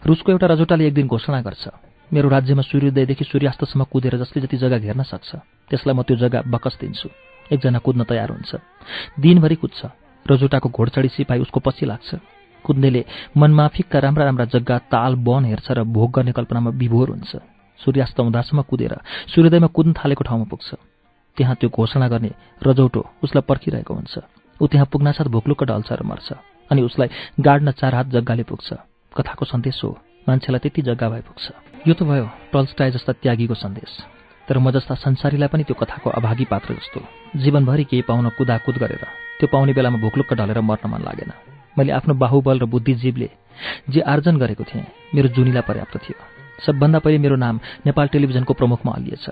रुसको 0.08 0.32
एउटा 0.32 0.46
रजोटाले 0.46 0.86
एक 0.88 0.94
दिन 0.94 1.06
घोषणा 1.08 1.40
गर्छ। 1.40 1.64
मेरो 2.12 2.28
राज्यमा 2.28 2.62
सूर्योदयदेखि 2.62 3.24
सूर्यास्तसम्म 3.24 3.84
कुदेर 3.90 4.16
जसले 4.16 4.42
जति 4.42 4.56
जग्गा 4.56 4.78
घेर्न 4.78 5.02
सक्छ 5.02 5.30
त्यसलाई 5.70 5.94
म 5.94 6.02
त्यो 6.02 6.16
जग्गा 6.16 6.42
बकस 6.46 6.78
दिन्छु। 6.80 7.08
एकजना 7.50 7.78
कुद्न 7.78 8.04
तयार 8.04 8.30
हुन्छ। 8.30 8.52
दिनभरि 9.18 9.56
कुद्छ 9.58 9.80
रजोटाको 10.26 10.68
घोडचडी 10.70 11.08
सिपाही 11.08 11.40
उसको 11.42 11.60
पछि 11.60 11.86
लाग्छ। 11.86 12.10
कुद्नेले 12.64 13.04
मनमाफिकका 13.36 13.98
राम्रा 13.98 14.24
राम्रा 14.24 14.44
जग्गा 14.54 14.76
ताल 14.90 15.14
वन 15.18 15.44
हेर्छ 15.44 15.70
र 15.70 15.82
भोग 15.82 16.10
गर्ने 16.14 16.32
कल्पनामा 16.32 16.70
विभोर 16.74 17.08
हुन्छ। 17.10 17.32
सूर्यास्त 17.80 18.18
हुँदासम्म 18.20 18.62
कुदेर 18.62 18.94
सूर्योदयमा 19.34 19.66
कुद्न 19.66 19.92
थालेको 19.94 20.24
ठाउँमा 20.24 20.46
पुग्छ। 20.50 20.68
त्यहाँ 21.36 21.54
त्यो 21.60 21.68
घोषणा 21.70 22.06
गर्ने 22.08 22.30
रजौटो 22.62 23.02
उसलाई 23.22 23.42
पर्खिरहेको 23.42 23.94
हुन्छ। 23.94 24.14
ऊ 24.62 24.66
त्यहाँ 24.66 24.86
पुग्नासाथ 24.90 25.26
भोक्लुक्क 25.26 25.62
ढल्छ 25.64 25.92
र 25.92 26.02
मर्छ 26.02 26.28
अनि 26.70 26.82
उसलाई 26.82 27.08
गाड्न 27.38 27.70
चार 27.70 27.94
हात 27.94 28.06
जग्गाले 28.14 28.42
पुग्छ। 28.42 28.68
कथाको 29.12 29.44
सन्देश 29.44 29.80
हो 29.84 29.90
मान्छेलाई 30.26 30.58
त्यति 30.58 30.82
जग्गा 30.82 31.08
भए 31.08 31.22
पुग्छ। 31.22 31.44
यो 31.86 31.94
त 31.94 32.02
भयो 32.02 32.26
टल्स्टाई 32.50 32.90
जस्ता 32.90 33.12
त्यागीको 33.22 33.54
सन्देश। 33.54 33.90
तर 34.50 34.58
म 34.58 34.74
जस्ता 34.74 34.94
संसारीलाई 34.98 35.48
पनि 35.54 35.62
त्यो 35.70 35.78
कथाको 35.78 36.10
अभागी 36.10 36.44
पात्र 36.50 36.74
जस्तो। 36.74 36.98
जीवनभरि 37.38 37.84
केही 37.86 38.02
पाउन 38.02 38.26
कुदाकुद 38.34 38.76
गरेर 38.82 39.04
त्यो 39.38 39.46
पाउने 39.46 39.70
बेलामा 39.70 40.02
भुकलुक्क 40.02 40.34
ढलेर 40.34 40.60
मर्न 40.66 40.84
मन 40.90 41.02
लागेन। 41.06 41.30
मैले 41.78 41.92
आफ्नो 41.94 42.14
बाहुबल 42.18 42.58
र 42.58 42.66
बुद्धिजीवले 42.66 43.28
जे 43.86 44.00
आर्जन 44.02 44.34
गरेको 44.34 44.64
थिएँ 44.66 45.14
मेरो 45.14 45.28
जुनीलाई 45.30 45.62
पर्याप्त 45.62 45.94
थियो। 46.02 46.18
सबभन्दा 46.66 46.98
पहिले 47.06 47.18
मेरो 47.22 47.36
नाम 47.38 47.60
नेपाल 47.86 48.06
टेलिभिजनको 48.10 48.52
प्रमुखमा 48.58 48.92
हल्लिएछ 48.96 49.26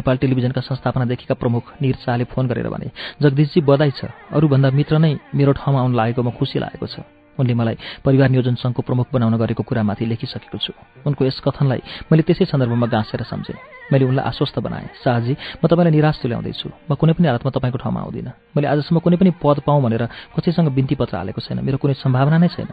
नेपाल 0.00 0.16
टेलिभिजनका 0.16 0.60
संस्थापनादेखिका 0.64 1.34
प्रमुख 1.36 1.64
निर 1.82 1.96
शाहले 2.00 2.24
फोन 2.32 2.48
गरेर 2.48 2.68
भने 2.72 2.88
जगदीशजी 3.20 3.60
बधाई 3.68 3.92
छ। 3.92 4.08
अरूभन्दा 4.32 4.68
मित्र 4.72 4.96
नै 4.96 5.12
मेरो 5.36 5.52
ठाउँमा 5.60 5.80
आउनु 5.82 5.96
लागेकोमा 6.00 6.32
खुसी 6.40 6.56
लागेको 6.56 6.86
छ। 6.88 7.04
उनले 7.38 7.54
मलाई 7.54 7.76
परिवार 8.04 8.28
नियोजन 8.28 8.54
सङ्घको 8.58 8.82
प्रमुख 8.82 9.06
बनाउन 9.14 9.34
गरेको 9.38 9.62
कुरामाथि 9.62 10.04
लेखिसकेको 10.06 10.58
छु। 10.58 10.72
उनको 11.06 11.24
यस 11.24 11.40
कथनलाई 11.40 11.80
मैले 12.10 12.22
त्यसै 12.26 12.44
सन्दर्भमा 12.50 12.86
गाँसेर 12.86 13.22
सम्झेँ। 13.22 13.56
मैले 13.92 14.04
उनलाई 14.04 14.24
आश्वस्त 14.26 14.58
बनाएँ। 14.58 14.88
शाहजी 15.04 15.34
म 15.62 15.66
तपाईँलाई 15.66 15.92
निराश 15.94 16.16
तुल्याउँदैछु। 16.22 16.68
म 16.90 16.94
कुनै 16.98 17.12
पनि 17.16 17.26
हालतमा 17.28 17.50
तपाईँको 17.54 17.78
ठाउँमा 17.78 18.00
आउँदिनँ। 18.02 18.32
मैले 18.52 18.66
आजसम्म 18.68 18.98
कुनै 19.00 19.16
पनि 19.16 19.30
पद 19.38 19.62
पाऊँ 19.66 19.82
भनेर 19.82 20.04
कसैसँग 20.36 20.68
बिन्ती 20.74 20.94
पत्र 21.00 21.16
हालेको 21.22 21.40
छैन। 21.40 21.64
मेरो 21.64 21.78
कुनै 21.78 21.94
सम्भावना 21.96 22.38
नै 22.38 22.48
छैन। 22.50 22.68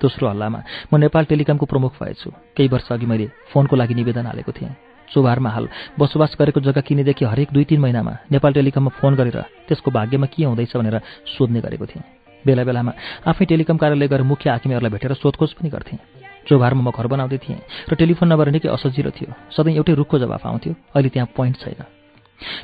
दोस्रो 0.00 0.28
हल्लामा 0.28 0.60
म 0.90 0.96
नेपाल 0.98 1.24
टेलिकमको 1.30 1.66
प्रमुख 1.66 1.92
भएछु। 2.00 2.30
केही 2.56 2.68
वर्ष 2.68 2.88
अघि 2.92 3.06
मैले 3.06 3.26
फोनको 3.52 3.74
लागि 3.76 3.94
निवेदन 3.94 4.26
हालेको 4.26 4.52
थिएँ। 4.52 4.74
चोभारमा 5.12 5.50
हाल 5.50 5.68
बसोबास 6.00 6.34
गरेको 6.40 6.60
जग्गा 6.60 6.80
किनेदेखि 6.80 7.24
हरेक 7.24 7.48
दुई 7.52 7.64
तिन 7.70 7.80
महिनामा 7.80 8.12
नेपाल 8.32 8.52
टेलिकममा 8.52 8.90
फोन 8.98 9.14
गरेर 9.14 9.38
त्यसको 9.68 9.90
भाग्यमा 9.90 10.26
के 10.26 10.44
हुँदैछ 10.44 10.76
भनेर 10.76 11.00
सोध्ने 11.28 11.60
गरेको 11.60 11.86
थिएँ। 11.86 12.23
बेला 12.46 12.62
बेलामा 12.64 12.92
आफै 13.26 13.44
टेलिकम 13.44 13.76
कार्यालय 13.76 14.08
गएर 14.08 14.22
मुख्य 14.22 14.50
हाकिमहरूलाई 14.50 14.92
भेटेर 14.92 15.12
सोधखोज 15.16 15.52
पनि 15.58 15.68
गर्थेँ। 15.70 15.98
चोभारमा 16.44 16.82
म 16.84 16.90
घर 16.92 17.06
बनाउँदै 17.08 17.38
थिएँ 17.40 17.60
र 17.88 17.92
टेलिफोन 17.96 18.28
नम्बर 18.28 18.48
निकै 18.52 18.68
असजिलो 18.68 19.10
थियो। 19.16 19.32
सधैँ 19.50 19.74
एउटै 19.80 19.94
रुखको 19.96 20.16
जवाफ 20.20 20.42
आउँथ्यो। 20.46 20.72
अहिले 20.92 21.08
त्यहाँ 21.08 21.28
पोइन्ट 21.32 21.56
छैन। 21.56 21.80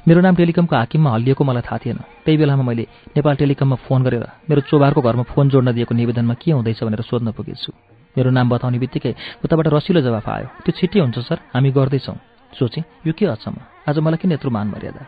मेरो 0.05 0.21
नाम 0.21 0.35
टेलिकमको 0.37 0.77
हाकिममा 0.77 1.11
हल्लिएको 1.17 1.43
मलाई 1.45 1.65
थाहा 1.65 1.79
थिएन। 1.81 1.99
त्यही 2.25 2.37
बेलामा 2.37 2.63
मैले 2.69 2.85
नेपाल 3.17 3.35
टेलिकममा 3.41 3.77
फोन 3.89 4.01
गरेर 4.05 4.25
मेरो 4.51 4.61
चोभारको 4.69 5.01
घरमा 5.01 5.25
फोन 5.33 5.49
जोड्न 5.49 5.73
दिएको 5.73 5.95
निवेदनमा 5.97 6.35
के 6.37 6.53
हुँदैछ 6.53 6.85
भनेर 6.85 7.03
सोध्न 7.09 7.33
पुगेछु। 7.33 7.73
मेरो 8.17 8.31
नाम 8.37 8.47
बताउने 8.53 8.79
बित्तिकै 8.79 9.15
उताबाट 9.45 9.67
रसिलो 9.73 10.01
जवाफ 10.05 10.29
आयो। 10.29 10.47
त्यो 10.67 10.73
छिट्टै 10.77 11.01
हुन्छ 11.01 11.19
सर। 11.25 11.39
हामी 11.55 11.71
गर्दैछौँ। 11.73 12.19
सोचेँ 12.53 12.85
यो 13.07 13.13
के 13.17 13.25
अचम्म? 13.33 13.57
आज 13.89 13.97
मलाई 14.03 14.19
किन 14.21 14.33
यत्रो 14.37 14.51
मान 14.51 14.67
मर्यादा? 14.75 15.03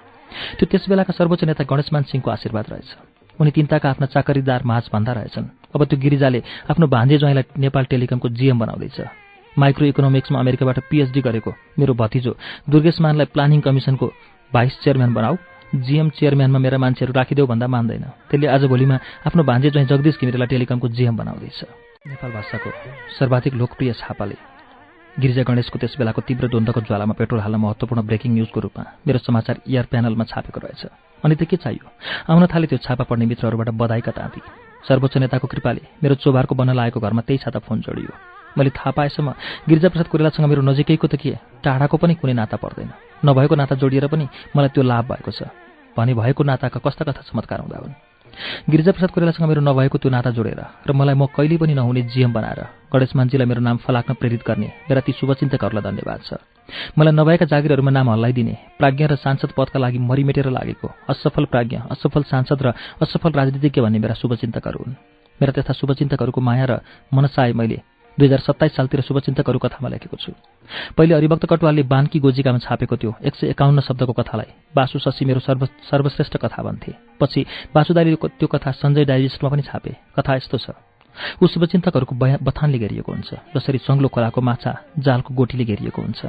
त्यो 0.57 0.65
त्यस 0.71 0.89
बेलाका 0.89 1.13
सर्वोच्च 1.13 1.45
नेता 1.45 1.65
गणेशमान 1.67 2.03
सिंहको 2.09 2.31
आशीर्वाद 2.31 2.67
रहेछ। 2.71 3.12
उनी 3.41 3.51
तिनताका 3.51 3.91
आफ्ना 3.91 4.07
चाकरीदार 4.07 4.63
माझ 4.65 4.85
भन्दा 4.93 5.13
रहेछन्। 5.13 5.47
अब 5.75 5.85
त्यो 5.85 5.99
गिरिजाले 5.99 6.43
आफ्नो 6.71 6.87
भान्जे 6.87 7.19
ज्वाइँलाई 7.19 7.45
नेपाल 7.59 7.85
टेलिकमको 7.85 8.29
जिएम 8.29 8.59
बनाउँदैछ। 8.59 9.01
माइक्रो 9.59 9.87
इकोनोमिक्समा 9.87 10.39
अमेरिकाबाट 10.41 10.79
पिएचडी 10.91 11.21
गरेको 11.21 11.51
मेरो 11.79 11.95
भतिजो 11.95 12.37
दुर्गेश 12.71 13.01
मानलाई 13.01 13.27
प्लानिङ 13.33 13.61
कमिसनको 13.61 14.07
भाइस 14.53 14.81
चेयरम्यान 14.85 15.15
बनाऊ। 15.15 15.37
जिएम 15.73 16.09
चेयरम्यानमा 16.11 16.59
मेरा 16.59 16.79
मान्छेहरू 16.79 17.13
राखिदेऊ 17.13 17.47
भन्दा 17.47 17.67
मान्दैन। 17.67 18.05
त्यसले 18.29 18.47
आज 18.47 18.65
भोलिमा 18.69 18.97
आफ्नो 19.27 19.43
भान्जे 19.43 19.71
ज्वाइँ 19.71 19.89
जगदीश 19.89 20.21
घिमिरेलाई 20.21 20.49
टेलिकमको 20.53 20.89
जिएम 20.89 21.17
बनाउँदैछ। 21.17 21.65
नेपाल 22.07 22.31
भाषाको 22.33 22.71
सर्वाधिक 23.19 23.55
लोकप्रिय 23.55 23.93
छापाले। 23.93 24.52
गिरिजा 25.21 25.43
गणेशको 25.45 25.79
त्यस 25.79 25.97
बेलाको 26.01 26.21
तीव्र 26.25 26.49
द्वन्द्वको 26.49 26.81
ज्वालामा 26.89 27.15
पेट्रोल 27.21 27.41
हाल्न 27.41 27.57
महत्त्वपूर्ण 27.61 28.01
ब्रेकिङ 28.09 28.33
न्युजको 28.33 28.61
रूपमा 28.65 28.85
मेरो 29.05 29.19
समाचार 29.21 29.61
इयर 29.69 29.85
प्यानलमा 29.93 30.25
छापेको 30.25 30.61
रहेछ। 30.65 30.83
अनि 31.21 31.35
त 31.37 31.45
के 31.45 31.57
चाहियो? 31.61 31.85
आउन 32.33 32.47
थाले 32.49 32.67
त्यो 32.67 32.79
छापा 32.81 33.05
पढ्ने 33.05 33.27
मित्रहरूबाट 33.29 33.69
बधाईका 33.77 34.13
ताँती। 34.17 34.41
सर्वोच्च 34.89 35.17
नेताको 35.21 35.47
कृपाले 35.53 35.83
मेरो 36.01 36.15
चोभारको 36.17 36.55
बन्न 36.57 36.73
लागेको 36.73 37.01
घरमा 37.01 37.23
त्यही 37.29 37.39
छाता 37.45 37.59
फोन 37.61 37.81
जोडियो। 37.85 38.09
मैले 38.57 38.71
थाहा 38.73 38.91
पाएसम्म 38.97 39.29
गिरिजाप्रसाद 39.69 40.09
कोइरालासँग 40.09 40.49
मेरो 40.49 40.63
नजिकैको 40.65 41.07
त 41.07 41.21
के? 41.21 41.37
टाढाको 41.61 41.97
पनि 42.01 42.15
कुनै 42.17 42.33
नाता 42.33 42.57
पर्दैन। 42.57 42.91
नभएको 43.21 43.55
नाता 43.55 43.75
जोडिएर 43.77 44.09
पनि 44.09 44.29
मलाई 44.57 44.73
त्यो 44.73 44.83
लाभ 44.83 45.05
भएको 45.13 45.31
छ। 45.31 45.53
भने 45.93 46.17
भएको 46.17 46.41
नाताका 46.41 46.81
कस्ता 46.81 47.05
कथा 47.05 47.21
चमत्कार 47.29 47.61
हुँदा 47.61 47.79
हुन्। 47.85 48.12
गिरिजाप्रसाद 48.71 49.11
कोइरालासँग 49.11 49.49
मेरो 49.49 49.61
नभएको 49.61 49.99
त्यो 49.99 50.11
नाता 50.11 50.31
जोडेर 50.31 50.61
र 50.87 50.93
मलाई 50.93 51.15
म 51.15 51.27
कहिले 51.27 51.57
पनि 51.57 51.75
नहुने 51.75 52.03
जिएम 52.03 52.33
बनाएर 52.33 52.61
गणेश 52.93 53.17
मान्छेलाई 53.17 53.47
मेरो 53.47 53.61
नाम 53.61 53.77
फलाक्न 53.77 54.15
प्रेरित 54.15 54.43
गर्ने 54.47 54.69
मेरा 54.89 55.01
ती 55.01 55.13
शुभचिन्तकहरूलाई 55.13 55.83
धन्यवाद 55.83 56.21
छ 56.25 56.31
मलाई 56.99 57.13
नभएका 57.13 57.45
जागिरहरूमा 57.45 57.91
नाम 57.91 58.11
हल्लाइदिने 58.11 58.55
प्राज्ञ 58.79 59.05
र 59.07 59.15
सांसद 59.17 59.51
पदका 59.57 59.79
लागि 59.79 59.99
मरिमेटेर 60.01 60.49
लागेको 60.51 60.89
असफल 61.09 61.45
प्राज्ञ 61.45 61.77
असफल 61.91 62.23
सांसद 62.23 62.63
र 62.63 62.73
असफल 63.03 63.33
राजनीतिज्ञ 63.33 63.81
भन्ने 63.81 63.99
मेरा 63.99 64.15
शुभचिन्तकहरू 64.15 64.79
हुन्। 64.79 64.95
मेरा 65.41 65.53
त्यस्ता 65.53 65.73
शुभचिन्तकहरूको 65.73 66.41
माया 66.41 66.65
र 66.65 66.73
मनसाय 67.15 67.53
मैले 67.53 67.79
दुई 68.19 68.27
हजार 68.27 68.39
सत्ताइस 68.39 68.77
सालतिर 68.77 69.01
शुभचिन्तकहरू 69.01 69.59
कथामा 69.59 69.89
लेखेको 69.89 70.17
छु। 70.17 70.33
पहिले 70.97 71.15
हरिभक्त 71.15 71.45
कटुवालले 71.49 71.83
बानकी 71.89 72.19
गोजिकामा 72.21 72.59
छापेको 72.61 72.97
त्यो 72.97 73.11
एक 73.25 73.35
सय 73.35 73.47
एकाउन्न 73.51 73.81
शब्दको 73.81 74.13
कथालाई। 74.13 74.51
बासु 74.77 74.99
शशी 74.99 75.25
मेरो 75.25 75.41
सर्व 75.41 75.67
सर्वश्रेष्ठ 75.91 76.37
कथा 76.37 76.63
भन्थे 76.63 76.93
पछि 77.21 77.41
बासुदारीले 77.75 78.17
त्यो 78.39 78.47
कथा 78.49 78.71
सञ्जय 78.73 79.05
डाइजेस्टमा 79.05 79.49
पनि 79.51 79.63
छापे। 79.63 79.93
कथा 80.17 80.33
यस्तो 80.37 80.59
छ। 80.59 80.71
ऊ 81.43 81.47
शुभचिन्तकहरूको 81.47 82.15
बथानले 82.41 82.79
घेरिएको 82.79 83.13
हुन्छ 83.13 83.31
जसरी 83.57 83.79
सङ्ग्लो 83.85 84.09
खोलाको 84.09 84.41
माछा 84.41 84.73
जालको 84.97 85.35
गोठीले 85.35 85.65
घेरिएको 85.65 86.01
हुन्छ 86.03 86.21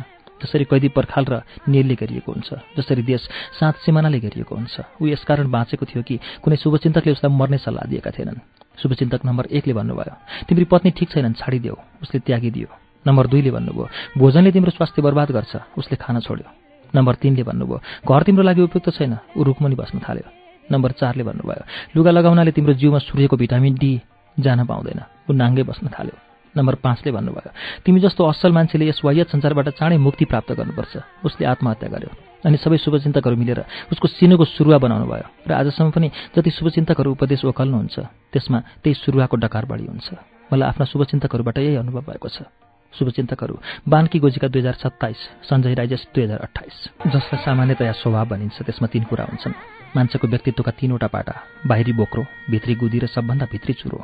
जसरी 0.44 0.66
कैदी 0.68 0.88
पर्खाल 0.92 1.24
र 1.24 1.34
नेलले 1.72 1.96
घेरिएको 1.96 2.32
हुन्छ 2.32 2.50
जसरी 2.76 3.02
देश 3.08 3.22
सात 3.60 3.76
सिमानाले 3.80 4.20
घेरिएको 4.20 4.56
हुन्छ। 4.56 4.76
ऊ 5.00 5.08
यसकारण 5.08 5.48
बाँचेको 5.48 5.86
थियो 5.88 6.04
कि 6.04 6.20
कुनै 6.44 6.56
शुभचिन्तकले 6.60 7.12
उसलाई 7.16 7.32
मर्ने 7.32 7.58
सल्लाह 7.64 7.88
दिएका 7.88 8.12
थिएनन्। 8.12 8.44
शुभचिन्तक 8.78 9.22
नम्बर 9.26 9.46
एकले 9.52 9.74
भन्नुभयो 9.74 10.14
तिम्रो 10.48 10.66
पत्नी 10.66 10.92
ठिक 10.98 11.10
छैनन् 11.14 11.38
छाडिदेऊ। 11.38 11.76
उसले 12.04 12.20
त्यागिदियो। 12.28 12.70
नम्बर 13.06 13.26
दुईले 13.28 13.52
भन्नुभयो 13.52 13.86
भोजनले 14.18 14.52
तिम्रो 14.52 14.72
स्वास्थ्य 14.72 15.02
बर्बाद 15.02 15.30
गर्छ। 15.32 15.54
उसले 15.78 15.96
खान 16.00 16.20
छोड्यो। 16.20 16.48
नम्बर 16.94 17.14
तिनले 17.22 17.44
भन्नुभयो 17.44 17.78
घर 18.08 18.22
तिम्रो 18.24 18.44
लागि 18.44 18.62
उपयुक्त 18.62 18.90
छैन। 18.98 19.14
ऊ 19.38 19.44
रुखमुनि 19.44 19.76
बस्न 19.76 20.00
थाल्यो। 20.00 20.28
नम्बर 20.72 20.92
चारले 21.00 21.24
भन्नुभयो 21.24 21.64
लुगा 21.96 22.12
लगाउनाले 22.12 22.52
तिम्रो 22.52 22.74
जिउमा 22.80 23.00
सूर्यको 23.04 23.36
भिटामिन 23.38 23.74
डी 23.76 23.92
जान 24.38 24.66
पाउँदैन। 24.66 25.00
ऊ 25.30 25.32
नाङ्गै 25.34 25.64
बस्न 25.70 25.88
थाल्यो। 25.94 26.18
नम्बर 26.56 26.76
पाँचले 26.86 27.12
भन्नुभयो 27.12 27.52
तिमी 27.86 28.00
जस्तो 28.00 28.22
असल 28.26 28.52
मान्छेले 28.52 28.86
यस 28.90 29.02
वायत 29.06 29.30
संसारबाट 29.34 29.70
चाँडै 29.78 29.98
मुक्ति 29.98 30.26
प्राप्त 30.26 30.52
गर्नुपर्छ। 30.54 30.94
उसले 31.26 31.44
आत्महत्या 31.46 31.90
गर्यो। 31.90 32.33
अनि 32.44 32.58
सबै 32.58 32.78
शुभचिन्तकहरू 32.78 33.36
मिलेर 33.36 33.60
उसको 33.92 34.08
सिनोको 34.08 34.46
सुरुवा 34.46 34.78
बनाउनु 34.78 35.06
भयो 35.08 35.28
र 35.48 35.52
आजसम्म 35.54 35.90
पनि 35.92 36.08
जति 36.36 36.50
शुभचिन्तकहरू 36.52 37.12
उपदेश 37.12 37.46
ओखल्नुहुन्छ 37.46 37.96
त्यसमा 38.32 38.60
त्यही 38.84 38.94
सुरुवाको 39.00 39.36
डकार 39.40 39.66
बढी 39.66 39.86
हुन्छ। 39.88 40.08
मलाई 40.52 40.68
आफ्ना 40.70 40.86
शुभचिन्तकहरूबाट 40.86 41.58
यही 41.58 41.76
अनुभव 41.80 42.02
भएको 42.04 42.28
छ। 42.30 42.52
शुभचिन्तकहरू 42.94 43.56
बानकी 43.90 44.20
गोजीका 44.20 44.48
दुई 44.54 44.62
हजार 44.62 44.76
सत्ताइस 44.78 45.20
सञ्जय 45.50 45.74
राइजेस 45.74 46.04
दुई 46.14 46.24
हजार 46.24 46.40
अठाइस 46.46 46.76
जसलाई 47.10 47.40
सामान्यतया 47.42 47.92
स्वभाव 47.98 48.26
भनिन्छ 48.30 48.62
त्यसमा 48.62 48.88
तीन 48.94 49.04
कुरा 49.10 49.24
हुन्छन्। 49.24 49.54
मान्छेको 49.96 50.28
व्यक्तित्वका 50.28 50.72
तीनवटा 50.78 51.08
पाटा 51.08 51.34
बाहिरी 51.66 51.94
बोक्रो 51.94 52.24
भित्री 52.52 52.76
गुदी 52.76 53.00
र 53.00 53.06
सबभन्दा 53.08 53.46
भित्री 53.50 53.74
चुरो। 53.74 53.98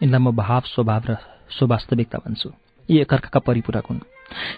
यिनलाई 0.00 0.20
म 0.20 0.30
भाव 0.32 0.62
स्वभाव 0.74 1.02
र 1.06 1.12
स्ववास्तविकता 1.54 2.18
भन्छु। 2.18 2.48
यी 2.88 2.98
एकअर्काका 3.04 3.40
परिपूरक 3.46 3.86
हुन्। 3.86 4.00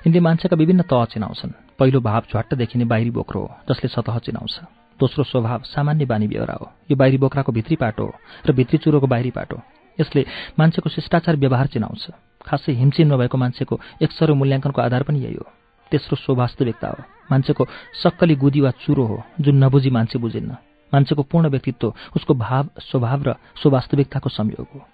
यिनले 0.06 0.20
मान्छेका 0.20 0.56
विभिन्न 0.56 0.82
तह 0.88 1.04
चिनाउँछन्। 1.12 1.63
पहिलो 1.78 2.00
भाव 2.00 2.22
झट्ट 2.34 2.54
देखिने 2.54 2.84
बाहिरी 2.84 3.10
बोक्रो 3.10 3.40
हो 3.40 3.50
जसले 3.68 3.88
सतह 3.88 4.18
चिनाउँछ। 4.18 4.60
दोस्रो 5.00 5.24
स्वभाव 5.24 5.62
सामान्य 5.62 6.04
बानी 6.04 6.28
बेहोरा 6.28 6.54
हो। 6.54 6.70
यो 6.90 6.96
बाहिरी 6.96 7.18
बोक्राको 7.18 7.52
भित्री 7.52 7.76
पाटो 7.76 8.04
हो 8.04 8.14
र 8.46 8.52
भित्री 8.52 8.78
चुरोको 8.78 9.06
बाहिरी 9.06 9.30
पाटो। 9.30 9.60
यसले 10.00 10.26
मान्छेको 10.58 10.90
शिष्टाचार 10.90 11.36
व्यवहार 11.36 11.66
चिनाउँछ। 11.66 12.10
खासै 12.46 12.72
हिमचिम 12.72 13.14
नभएको 13.14 13.38
मान्छेको 13.38 13.80
एक 14.02 14.22
मूल्याङ्कनको 14.30 14.82
आधार 14.82 15.02
पनि 15.02 15.18
यही 15.18 15.34
हो। 15.34 15.46
तेस्रो 15.90 16.16
स्ववास्तविकता 16.16 16.88
हो। 16.88 17.04
मान्छेको 17.30 17.66
सक्कली 18.02 18.34
गुदी 18.34 18.60
वा 18.60 18.70
चुरो 18.70 19.04
हो 19.04 19.22
जुन 19.40 19.64
नबुझी 19.64 19.90
मान्छे 19.90 20.18
बुझिन्न। 20.18 20.56
मान्छेको 20.94 21.22
पूर्ण 21.22 21.48
व्यक्तित्व 21.48 21.94
उसको 22.16 22.34
भाव 22.34 22.68
स्वभाव 22.80 23.22
र 23.22 23.34
स्ववास्तविकताको 23.62 24.28
संयोग 24.28 24.66
हो। 24.74 24.86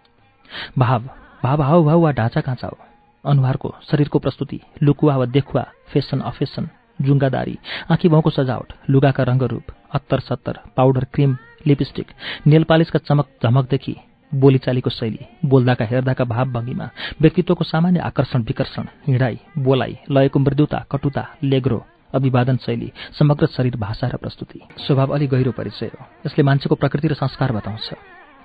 भाव 0.78 1.08
भाव 1.42 1.62
हाउभाउ 1.62 2.00
वा 2.00 2.12
ढाँचा 2.12 2.40
काँचा 2.40 2.68
हो। 2.68 2.78
अनुहारको 3.26 3.74
शरीरको 3.90 4.18
प्रस्तुति 4.18 4.60
लुकुवा 4.82 5.16
वा 5.16 5.24
देखुवा 5.24 5.66
फेसन 5.92 6.20
अफेसन 6.20 6.68
जुङ्गादारी 7.02 7.58
आँखी 7.90 8.08
भाउको 8.08 8.30
सजावट 8.30 8.72
लुगाका 8.90 9.22
रङ्गरूप 9.22 9.62
अत्तर 9.92 10.20
सत्तर 10.20 10.58
पाउडर 10.76 11.04
क्रिम 11.04 11.36
लिपस्टिक 11.66 12.06
नेल 12.46 12.64
पालिसका 12.64 12.98
चमक 12.98 13.28
झमकदेखि 13.42 13.96
बोलीचालीको 14.34 14.90
शैली 14.90 15.26
बोल्दाका 15.44 15.84
हेर्दाका 15.84 16.24
भाव 16.24 16.44
भङ्गीमा 16.44 16.90
व्यक्तित्वको 17.20 17.64
सामान्य 17.64 18.00
आकर्षण 18.00 18.42
विकर्षण 18.42 18.84
हिँडाइ 19.06 19.38
बोलाइ 19.58 19.98
लयको 20.10 20.38
मृदुता 20.38 20.86
कटुता 20.90 21.28
लेग्रो 21.42 21.86
अभिवादन 22.14 22.56
शैली 22.56 22.92
समग्र 23.18 23.46
शरीर 23.46 23.76
भाषा 23.76 24.06
र 24.06 24.16
प्रस्तुति। 24.16 24.60
स्वभाव 24.78 25.14
अलि 25.14 25.26
गहिरो 25.26 25.52
परिचय 25.52 25.86
हो। 25.86 26.06
यसले 26.26 26.44
मान्छेको 26.44 26.74
प्रकृति 26.74 27.08
र 27.08 27.14
संस्कार 27.14 27.52
बताउँछ। 27.52 27.90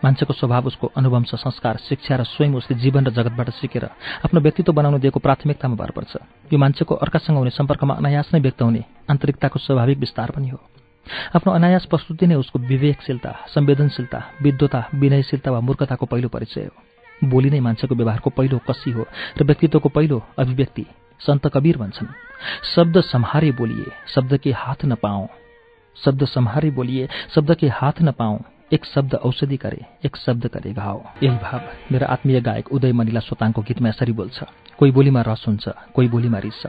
मान्छेको 0.06 0.34
स्वभाव 0.34 0.66
उसको 0.68 0.88
अनुवंश 0.94 1.32
संस्कार 1.36 1.78
शिक्षा 1.82 2.16
र 2.16 2.24
स्वयं 2.26 2.54
उसले 2.56 2.78
जीवन 2.78 3.06
र 3.06 3.10
जगतबाट 3.10 3.50
सिकेर 3.58 3.86
आफ्नो 4.22 4.40
व्यक्तित्व 4.40 4.74
बनाउनु 4.74 4.98
दिएको 5.02 5.20
प्राथमिकतामा 5.20 5.76
भर 5.76 5.92
पर्छ। 5.92 6.14
यो 6.54 6.58
मान्छेको 6.58 6.96
अर्कासँग 6.96 7.38
हुने 7.38 7.50
सम्पर्कमा 7.50 7.94
अनायास 7.96 8.30
नै 8.34 8.40
व्यक्त 8.40 8.62
हुने 8.62 8.84
आन्तरिकताको 9.10 9.60
स्वाभाविक 9.60 9.98
विस्तार 9.98 10.32
पनि 10.32 10.50
हो। 10.50 10.60
आफ्नो 11.36 11.54
अनायास 11.54 11.86
प्रस्तुति 11.86 12.28
नै 12.28 12.36
उसको 12.36 12.60
विवेकशीलता 12.62 13.32
संवेदनशीलता 13.50 14.20
विद्वता 14.42 14.80
विनयशीलता 14.94 15.52
वा 15.52 15.60
मूर्खताको 15.60 16.06
पहिलो 16.06 16.30
परिचय 16.30 16.70
हो। 16.70 17.30
बोली 17.30 17.50
नै 17.50 17.60
मान्छेको 17.60 17.96
व्यवहारको 17.96 18.30
पहिलो 18.30 18.58
कसी 18.70 18.92
हो 18.92 19.06
र 19.38 19.44
व्यक्तित्वको 19.44 19.90
पहिलो 19.90 20.22
अभिव्यक्ति 20.38 20.86
सन्त 21.20 21.48
कबीर 21.48 21.78
भन्छन्। 21.78 22.14
शब्द 22.76 23.02
सम्हारे 23.02 23.52
बोलिए 23.52 23.92
शब्द 24.14 24.38
के 24.38 24.52
हात 24.54 24.86
नपाऊ। 24.86 25.28
शब्द 25.98 26.26
सम्हारे 26.26 26.70
बोलिए 26.72 27.08
शब्द 27.36 27.56
के 27.56 27.68
हात 27.70 28.02
नपाऊ। 28.02 28.38
एक 28.72 28.86
शब्द 28.86 29.14
औषधि 29.16 29.58
करे 29.58 29.82
एक 30.06 30.16
शब्द 30.18 30.48
करे 30.48 30.72
घाउ। 30.74 31.00
यही 31.24 31.38
भाव 31.38 31.62
मेरो 31.92 32.06
आत्मीय 32.06 32.42
गायक 32.42 32.72
उदय 32.74 32.92
मनिला 32.92 33.20
सोताङको 33.20 33.62
गीतमा 33.62 33.90
यसरी 33.90 34.12
बोल्छ 34.12 34.44
कोही 34.80 34.92
बोलीमा 34.92 35.22
रस 35.22 35.44
हुन्छ 35.48 35.66
कोही 35.94 36.08
बोलीमा 36.08 36.40
रिस। 36.40 36.66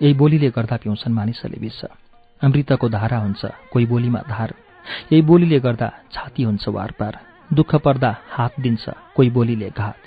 यही 0.00 0.14
बोलीले 0.14 0.50
गर्दा 0.50 0.76
पिउँछन् 0.76 1.14
मानिसहरूले 1.14 1.60
विष। 1.60 1.80
अमृतको 2.42 2.88
धारा 2.88 3.18
हुन्छ 3.18 3.42
कोही 3.72 3.86
बोलीमा 3.86 4.20
धार। 4.28 4.54
यही 5.12 5.22
बोलीले 5.22 5.58
गर्दा 5.60 5.88
छाती 6.14 6.42
हुन्छ 6.42 6.68
वारपार। 6.68 7.18
दुःख 7.50 7.74
पर्दा 7.84 8.16
हात 8.30 8.60
दिन्छ 8.60 8.84
कोही 9.16 9.30
बोलीले 9.30 9.70
घात। 9.70 10.00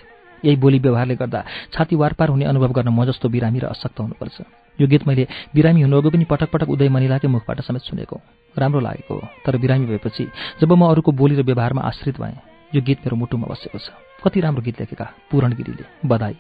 यही 0.44 0.56
बोली 0.56 0.80
व्यवहारले 0.80 1.16
गर्दा 1.16 1.44
छाती 1.74 1.96
वारपार 1.96 2.30
हुने 2.30 2.46
अनुभव 2.46 2.72
गर्न 2.72 2.90
म 2.90 3.06
जस्तो 3.06 3.30
बिरामी 3.30 3.60
र 3.60 3.66
अशक्त 3.66 4.00
हुनुपर्छ। 4.00 4.42
यो 4.80 4.88
गीत 4.88 5.08
मैले 5.08 5.28
बिरामी 5.56 5.82
हुनुअघि 5.82 6.10
पनि 6.10 6.26
पटक 6.26 6.50
पटक 6.52 6.70
उदय 6.70 6.90
मनिलाकै 6.90 7.28
मुखबाट 7.28 7.62
समेत 7.62 7.82
सुनेको। 7.82 8.18
राम्रो 8.56 8.80
लागेको 8.80 9.16
तर 9.46 9.58
बिरामी 9.58 9.86
भएपछि 9.86 10.24
जब 10.62 10.72
म 10.74 10.90
अरूको 10.92 11.12
बोली 11.12 11.36
र 11.36 11.44
व्यवहारमा 11.44 11.82
आश्रित 11.84 12.20
भएँ 12.20 12.36
यो 12.72 12.82
गीत 12.82 13.00
मेरो 13.06 13.16
मुटुमा 13.16 13.48
बसेको 13.48 13.78
छ। 13.78 13.90
कति 14.24 14.40
राम्रो 14.42 14.62
गीत 14.62 14.80
लेखेका 14.80 15.06
पूरणगिरीले 15.32 15.86
बधाई। 16.04 16.36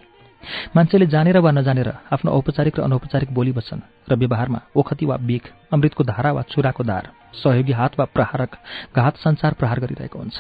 मान्छेले 0.76 1.06
जानेर 1.08 1.38
वा 1.40 1.52
नजानेर 1.52 1.90
आफ्नो 2.14 2.32
औपचारिक 2.32 2.80
र 2.80 2.82
अनौपचारिक 2.84 3.30
बोली 3.34 3.52
बच्छन् 3.52 3.82
र 4.10 4.16
व्यवहारमा 4.16 4.60
ओखती 4.76 5.06
वा 5.06 5.18
बिख 5.18 5.44
अमृतको 5.74 6.04
धारा 6.04 6.32
वा 6.32 6.42
चुराको 6.52 6.84
धार 6.84 7.10
सहयोगी 7.34 7.72
हात 7.72 8.00
वा 8.00 8.06
प्रहारक 8.06 8.52
घात 8.96 9.18
संसार 9.18 9.54
प्रहार 9.54 9.80
गरिरहेको 9.80 10.20
हुन्छ। 10.20 10.38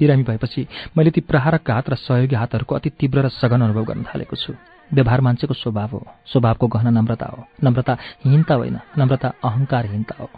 बिरामी 0.00 0.22
भएपछि 0.24 0.66
मैले 0.96 1.10
ती 1.10 1.20
प्रहारक 1.20 1.62
घात 1.64 1.90
र 1.90 1.94
सहयोगी 1.96 2.36
हातहरूको 2.36 2.74
अति 2.74 2.90
तीव्र 2.98 3.18
र 3.22 3.28
सघन 3.30 3.60
अनुभव 3.62 3.84
गर्न 3.84 4.02
थालेको 4.04 4.36
छु। 4.36 4.52
व्यवहार 4.92 5.20
मान्छेको 5.20 5.54
स्वभाव 5.54 5.88
हो। 5.88 6.06
स्वभावको 6.26 6.66
गहना 6.66 6.90
नम्रता 6.90 7.26
हो। 7.26 7.44
नम्रता 7.64 7.98
हिंता 8.24 8.54
होइन 8.54 8.78
नम्रता 8.98 9.32
अहङ्कारहीनता 9.44 10.14
हो। 10.20 10.30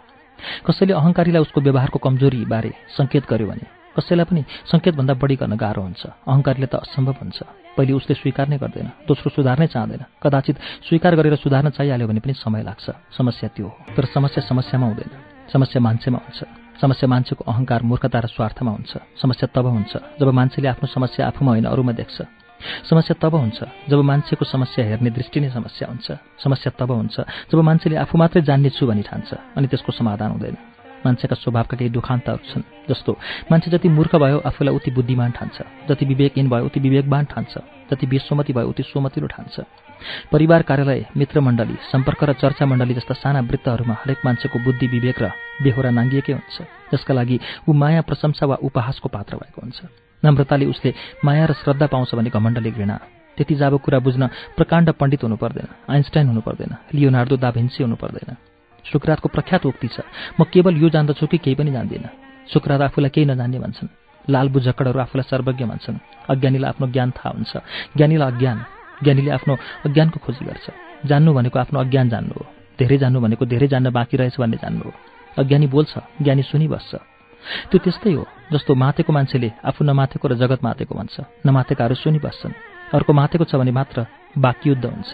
कसैले 0.65 0.93
अहङ्कारीलाई 0.93 1.41
उसको 1.41 1.61
व्यवहारको 1.61 1.99
कमजोरी 1.99 2.45
बारे 2.45 2.73
सङ्केत 2.97 3.29
गर्यो 3.29 3.47
भने 3.47 3.79
कसैलाई 3.97 4.25
पनि 4.25 4.45
सङ्केतभन्दा 4.71 5.13
बढी 5.13 5.35
गर्न 5.35 5.55
गाह्रो 5.55 5.81
हुन्छ। 5.81 6.05
अहङ्कारीले 6.05 6.67
त 6.67 6.75
असम्भव 6.75 7.11
हुन्छ। 7.11 7.43
पहिले 7.77 7.93
उसले 7.93 8.15
स्वीकार 8.15 8.47
नै 8.47 8.57
गर्दैन 8.57 8.91
दोस्रो 9.07 9.29
सुधार्नै 9.29 9.67
चाहँदैन। 9.67 10.05
कदाचित 10.23 10.57
स्वीकार 10.87 11.15
गरेर 11.15 11.35
सुधार्न 11.35 11.69
चाहिहाल्यो 11.69 12.07
भने 12.07 12.19
पनि 12.19 12.33
समय 12.33 12.63
लाग्छ। 12.63 12.89
समस्या 13.17 13.49
त्यो 13.49 13.67
हो। 13.67 13.95
तर 13.97 14.05
समस्या 14.05 14.47
समस्यामा 14.47 14.87
हुँदैन। 14.87 15.11
समस्या 15.53 15.81
मान्छेमा 15.81 16.17
हुन्छ। 16.17 16.43
समस्या 16.81 17.09
मान्छेको 17.09 17.43
अहङ्कार 17.51 17.83
मूर्खता 17.83 18.19
र 18.19 18.27
स्वार्थमा 18.27 18.71
हुन्छ। 18.71 18.97
समस्या 19.21 19.47
तब 19.55 19.65
हुन्छ 19.65 19.97
जब 20.19 20.27
मान्छेले 20.27 20.67
आफ्नो 20.67 20.87
समस्या 20.87 21.27
आफूमा 21.27 21.51
होइन 21.51 21.65
अरूमा 21.65 21.91
देख्छ। 21.91 22.21
समस्या 22.89 23.15
तब 23.21 23.35
हुन्छ 23.35 23.59
जब 23.89 23.99
मान्छेको 24.01 24.45
समस्या 24.45 24.85
हेर्ने 24.85 25.09
दृष्टि 25.09 25.39
नै 25.39 25.49
समस्या 25.49 25.87
हुन्छ। 25.87 26.07
समस्या 26.43 26.71
तब 26.79 26.91
हुन्छ 26.91 27.15
जब 27.51 27.59
मान्छेले 27.59 27.95
आफू 28.03 28.17
मात्रै 28.17 28.41
जान्ने 28.41 28.69
छु 28.69 28.87
भनी 28.87 29.03
ठान्छ 29.03 29.57
अनि 29.57 29.67
त्यसको 29.67 29.91
समाधान 29.91 30.31
हुँदैन। 30.31 30.57
मान्छेका 30.99 31.35
स्वभावका 31.35 31.77
केही 31.79 31.89
दुखान्तहरू 31.95 32.43
छन् 32.51 32.63
जस्तो 32.89 33.11
मान्छे 33.51 33.71
जति 33.71 33.87
मूर्ख 33.87 34.15
भयो 34.19 34.37
आफूलाई 34.43 34.75
उति 34.75 34.91
बुद्धिमान 34.91 35.31
ठान्छ 35.31 35.87
जति 35.87 36.05
विवेकहीन 36.05 36.49
भयो 36.49 36.65
उति 36.67 36.79
विवेकवान 36.79 37.25
ठान्छ 37.31 37.53
जति 37.87 38.05
विश्वमती 38.05 38.53
भयो 38.53 38.67
उति 38.67 38.83
सोमतिलो 38.83 39.27
ठान्छ। 39.27 39.59
परिवार 40.31 40.61
कार्यालय 40.67 41.05
मित्रमण्डली 41.15 41.75
सम्पर्क 41.91 42.23
र 42.23 42.33
चर्चा 42.35 42.65
मण्डली 42.65 42.93
जस्ता 42.99 43.13
साना 43.15 43.39
वृत्तहरूमा 43.47 43.95
हरेक 44.03 44.19
मान्छेको 44.25 44.59
बुद्धि 44.59 44.87
विवेक 44.87 45.23
र 45.23 45.31
बेहोरा 45.63 45.89
नाङ्गिएकै 45.95 46.33
हुन्छ 46.33 46.57
जसका 46.91 47.13
लागि 47.13 47.39
ऊ 47.67 47.73
माया 47.73 48.01
प्रशंसा 48.03 48.45
वा 48.45 48.55
उपहासको 48.59 49.07
पात्र 49.07 49.35
भएको 49.39 49.61
हुन्छ। 49.61 50.08
नम्रताले 50.25 50.65
उसले 50.65 50.93
माया 51.25 51.45
र 51.45 51.53
श्रद्धा 51.53 51.87
पाउँछ 51.87 52.15
भने 52.15 52.29
घमण्डले 52.29 52.71
घृणा। 52.71 52.99
त्यति 53.37 53.55
जाब 53.55 53.73
कुरा 53.79 53.99
बुझ्न 53.99 54.27
प्रकाण्ड 54.57 54.89
पण्डित 54.99 55.23
हुनु 55.23 55.35
पर्दैन 55.35 55.67
आइन्स्टाइन 55.89 56.27
हुनु 56.27 56.41
पर्दैन 56.41 56.75
लियोनार्दो 56.93 57.37
दाभिन्सी 57.37 57.83
हुनु 57.83 57.95
पर्दैन। 57.95 58.35
शुक्रातको 58.85 59.29
प्रख्यात 59.29 59.65
उक्ति 59.65 59.87
छ 59.87 59.99
म 60.39 60.43
केवल 60.43 60.75
यो 60.77 60.89
जान्दछु 60.89 61.27
कि 61.27 61.37
केही 61.37 61.55
पनि 61.55 61.71
जान्दिनँ। 61.71 62.09
शुक्रात 62.53 62.81
आफूलाई 62.81 63.09
केही 63.09 63.25
नजान्ने 63.27 63.59
भन्छन्। 63.59 63.89
लाल 64.29 64.49
बुझक्कडहरू 64.49 64.99
आफूलाई 64.99 65.29
सर्वज्ञ 65.29 65.65
भन्छन्। 65.65 65.97
अज्ञानीलाई 66.29 66.69
आफ्नो 66.69 66.87
ज्ञान 66.87 67.09
थाहा 67.11 67.29
हुन्छ। 67.29 67.53
ज्ञानीलाई 67.97 68.31
अज्ञान। 68.31 68.57
ज्ञानीले 69.03 69.31
आफ्नो 69.31 69.53
अज्ञानको 69.85 70.17
खोजी 70.19 70.45
गर्छ। 70.45 70.65
जान्नु 71.05 71.33
भनेको 71.33 71.59
आफ्नो 71.59 71.79
अज्ञान 71.79 72.09
जान्नु 72.09 72.33
हो। 72.39 72.45
धेरै 72.79 72.97
जान्नु 72.97 73.19
भनेको 73.19 73.45
धेरै 73.45 73.67
जान्न 73.67 73.89
बाँकी 73.91 74.17
रहेछ 74.17 74.35
भन्ने 74.39 74.57
जान्नु 74.57 74.83
हो। 74.83 74.91
अज्ञानी 75.37 75.67
बोल्छ 75.67 75.93
ज्ञानी 76.21 76.43
सुनिबस्छ। 76.43 77.18
त्यो 77.69 77.79
त्यस्तै 77.83 78.13
हो 78.13 78.23
जस्तो 78.53 78.71
माथेको 78.75 79.11
मान्छेले 79.13 79.49
आफू 79.69 79.81
नमाथेको 79.85 80.25
र 80.27 80.33
जगत 80.41 80.59
माथेको 80.63 80.93
भन्छ। 80.95 81.15
नमाथेकाहरू 81.45 81.95
सुनिबस्छन् 81.95 82.53
अर्को 82.95 83.11
माथेको 83.13 83.43
छ 83.45 83.55
भने 83.55 83.71
मात्र 83.71 83.97
युद्ध 84.65 84.85
हुन्छ। 84.85 85.11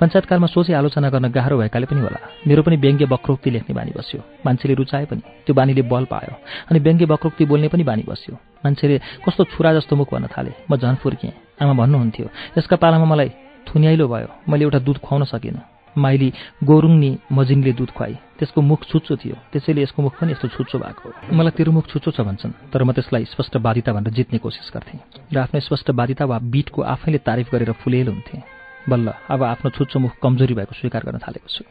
पञ्चायतकालमा 0.00 0.46
सोचे 0.46 0.72
आलोचना 0.72 1.08
गर्न 1.12 1.28
गाह्रो 1.28 1.56
भएकाले 1.58 1.86
पनि 1.86 2.00
होला। 2.00 2.20
मेरो 2.48 2.62
पनि 2.62 2.76
व्यङ्ग्य 2.76 3.04
वक्रोक्ति 3.04 3.50
लेख्ने 3.50 3.74
बानी 3.76 3.92
बस्यो। 3.96 4.20
मान्छेले 4.46 4.74
रुचाए 4.80 5.04
पनि 5.10 5.22
त्यो 5.44 5.54
बानीले 5.54 5.82
बल 5.92 6.04
पायो। 6.12 6.34
अनि 6.70 6.78
व्यङ्ग्य 6.80 7.04
वक्रोक्ति 7.04 7.44
बोल्ने 7.44 7.68
पनि 7.68 7.84
बानी 7.84 8.02
बस्यो। 8.08 8.34
मान्छेले 8.64 8.96
कस्तो 9.24 9.44
छुरा 9.52 9.70
जस्तो 9.76 9.96
मुख 9.96 10.08
भन्न 10.12 10.26
थाले। 10.32 10.52
म 10.70 10.76
झन् 10.76 11.00
फुर्केँ 11.02 11.32
आमा 11.60 11.72
भन्नुहुन्थ्यो 11.80 12.26
यसका 12.58 12.76
पालामा 12.76 13.04
मलाई 13.04 13.30
थुनियाइलो 13.68 14.08
भयो। 14.08 14.28
मैले 14.48 14.64
एउटा 14.64 14.78
दुध 14.86 14.98
खुवाउन 15.04 15.24
सकिनँ। 15.28 15.77
माइली 15.98 16.32
गोरुङनी 16.64 17.10
मजिनले 17.32 17.72
दुध 17.72 17.90
खुवाई। 17.90 18.14
त्यसको 18.38 18.60
मुख 18.60 18.80
छुच्चो 18.86 19.16
थियो। 19.16 19.36
त्यसैले 19.52 19.82
यसको 19.82 20.02
मुख 20.02 20.14
पनि 20.20 20.32
यस्तो 20.32 20.48
छुच्चो 20.54 20.78
भएको 20.78 21.34
मलाई 21.34 21.52
तेरो 21.58 21.72
मुख 21.72 21.86
छुच्चो 21.90 22.10
छ 22.10 22.20
भन्छन् 22.22 22.70
तर 22.70 22.82
म 22.82 22.92
त्यसलाई 22.94 23.24
स्पष्ट 23.34 23.56
बाधिता 23.58 23.92
भनेर 23.92 24.14
जित्ने 24.14 24.38
कोसिस 24.38 24.70
गर्थेँ। 24.70 25.00
र 25.34 25.36
आफ्नो 25.42 25.60
स्पष्ट 25.60 25.90
बाधिता 25.90 26.24
वा 26.24 26.38
बिटको 26.38 26.82
आफैले 26.82 27.18
तारिफ 27.18 27.50
गरेर 27.50 27.72
फुलेल 27.82 28.08
हुन्थेँ। 28.08 28.42
बल्ल 28.88 29.12
अब 29.28 29.42
आफ्नो 29.42 29.70
छुच्चो 29.74 29.98
मुख 29.98 30.12
कमजोरी 30.22 30.54
भएको 30.54 30.74
स्वीकार 30.74 31.02
गर्न 31.04 31.18
थालेको 31.18 31.48
छु। 31.50 31.64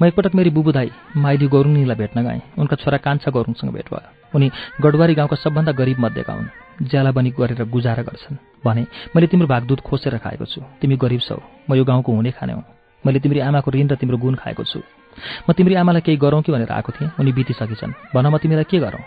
म 0.00 0.06
एकपटक 0.06 0.34
मेरी 0.34 0.50
बुबुदाई 0.50 0.90
माइली 1.16 1.46
गौरुङनीलाई 1.48 1.96
भेट्न 1.98 2.18
गएँ। 2.22 2.40
उनका 2.56 2.76
छोरा 2.78 2.98
कान्छा 3.04 3.30
गौरुङसँग 3.30 3.72
भेट 3.74 3.88
भयो। 3.92 4.08
उनी 4.34 4.50
गडवारी 4.80 5.14
गाउँका 5.14 5.36
सबभन्दा 5.36 5.72
गरिब 5.72 5.98
मध्येका 5.98 6.32
हुन्। 6.32 6.88
ज्याला 6.88 7.10
बनी 7.12 7.30
गरेर 7.36 7.64
गुजारा 7.68 8.02
गर्छन्। 8.02 8.36
भने 8.64 8.86
मैले 9.16 9.26
तिम्रो 9.26 9.46
भाग 9.46 9.62
दुध 9.66 9.80
खोसेर 9.80 10.16
खाएको 10.18 10.46
छु। 10.46 10.60
तिमी 10.80 10.96
गरिब 10.96 11.20
छौ। 11.20 11.36
म 11.68 11.74
यो 11.74 11.84
गाउँको 11.84 12.12
हुने 12.12 12.30
खाने 12.32 12.52
हुँ। 12.52 12.77
मैले 13.06 13.18
तिम्रो 13.20 13.40
आमाको 13.44 13.70
ऋण 13.70 13.88
र 13.88 13.94
तिम्रो 13.94 14.18
गुण 14.18 14.34
खाएको 14.34 14.64
छु। 14.64 14.80
म 15.48 15.52
तिम्रो 15.52 15.78
आमालाई 15.78 16.02
केही 16.02 16.16
गरौँ 16.16 16.42
कि 16.42 16.52
भनेर 16.52 16.70
आएको 16.70 16.92
थिएँ। 16.92 17.10
उनी 17.20 17.32
बितिसकेछन्। 17.32 18.14
भन 18.14 18.26
म 18.26 18.38
तिमीलाई 18.38 18.64
के 18.64 18.78
गरौँ? 18.78 19.02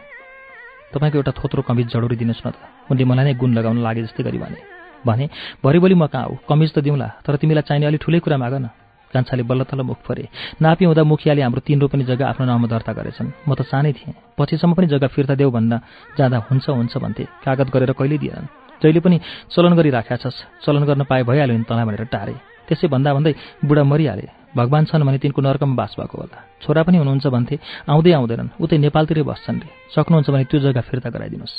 तपाईँको 0.91 1.17
एउटा 1.17 1.31
थोत्रो 1.31 1.61
कमिज 1.63 1.87
जडोरी 1.91 2.15
दिनुहोस् 2.15 2.45
न 2.47 2.51
त। 2.51 2.57
उनले 2.91 3.03
मलाई 3.05 3.25
नै 3.25 3.33
गुण 3.39 3.51
लगाउन 3.55 3.77
लागे 3.79 4.01
जस्तै 4.03 4.23
गरी 4.23 4.37
भने। 4.37 4.59
भने 5.07 5.25
भोलि 5.63 5.95
म 5.95 6.07
कहाँ 6.07 6.25
हो? 6.27 6.39
कमिज 6.49 6.73
त 6.75 6.79
दिउँला 6.79 7.07
तर 7.23 7.35
तिमीलाई 7.35 7.63
चाहिने 7.63 7.85
अलिक 7.87 8.01
ठुलै 8.01 8.19
कुरा 8.19 8.37
माग 8.37 8.53
न। 8.59 8.69
कान्छाले 9.11 9.43
बल्ल 9.43 9.63
तल्ल 9.67 9.83
मुख 9.83 9.99
फरे। 10.07 10.27
नापी 10.61 10.85
हुँदा 10.85 11.03
मुखियाले 11.03 11.41
हाम्रो 11.41 11.61
तिन 11.67 11.79
रोपनी 11.81 12.03
जग्गा 12.07 12.27
आफ्नो 12.31 12.45
नाममा 12.47 12.67
दर्ता 12.67 12.91
गरेछन्। 12.95 13.31
म 13.47 13.51
त 13.55 13.67
सानै 13.67 13.91
थिएँ। 13.91 14.15
पछिसम्म 14.39 14.73
पनि 14.73 14.87
जग्गा 14.87 15.07
फिर्ता 15.11 15.35
देऊ 15.35 15.51
भन्न 15.51 15.79
जाँदा 16.15 16.37
हुन्छ 16.47 16.69
हुन्छ 16.69 16.95
भन्थे। 16.95 17.23
कागत 17.43 17.67
गरेर 17.71 17.91
कहिले 17.91 18.17
दिएनन्? 18.17 18.47
जहिले 18.79 18.99
पनि 18.99 19.17
चलन 19.51 19.75
गरिराखेका 19.75 20.15
छस् 20.15 20.63
चलन 20.63 20.83
गर्न 20.87 21.03
पाए 21.03 21.23
भइहाल्यो 21.23 21.57
नि 21.59 21.63
तँलाई 21.67 21.85
भनेर 21.85 22.07
टारे। 22.07 22.50
त्यसै 22.67 22.87
भन्दा 22.87 23.09
भन्दै 23.13 23.33
बुढा 23.65 23.83
मरिहाले 23.83 24.27
भगवान् 24.55 24.85
छन् 24.85 25.03
भने 25.07 25.17
तिनको 25.23 25.41
नर्कमा 25.41 25.75
बास 25.75 25.95
भएको 25.99 26.15
होला। 26.17 26.37
छोरा 26.61 26.83
पनि 26.83 26.97
हुनुहुन्छ 26.99 27.27
भन्थे 27.27 27.55
आउँदै 27.87 28.11
आउँदैनन्। 28.11 28.49
उतै 28.59 28.77
नेपालतिरै 28.77 29.23
बस्छन् 29.23 29.61
रे। 29.63 29.69
सक्नुहुन्छ 29.95 30.27
भने 30.29 30.43
त्यो 30.51 30.59
जग्गा 30.59 30.81
फिर्ता 30.83 31.09
गराइदिनुहोस्। 31.09 31.55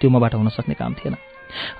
त्यो 0.00 0.08
मबाट 0.08 0.32
हुन 0.34 0.48
सक्ने 0.48 0.74
काम 0.74 0.92
थिएन। 0.96 1.14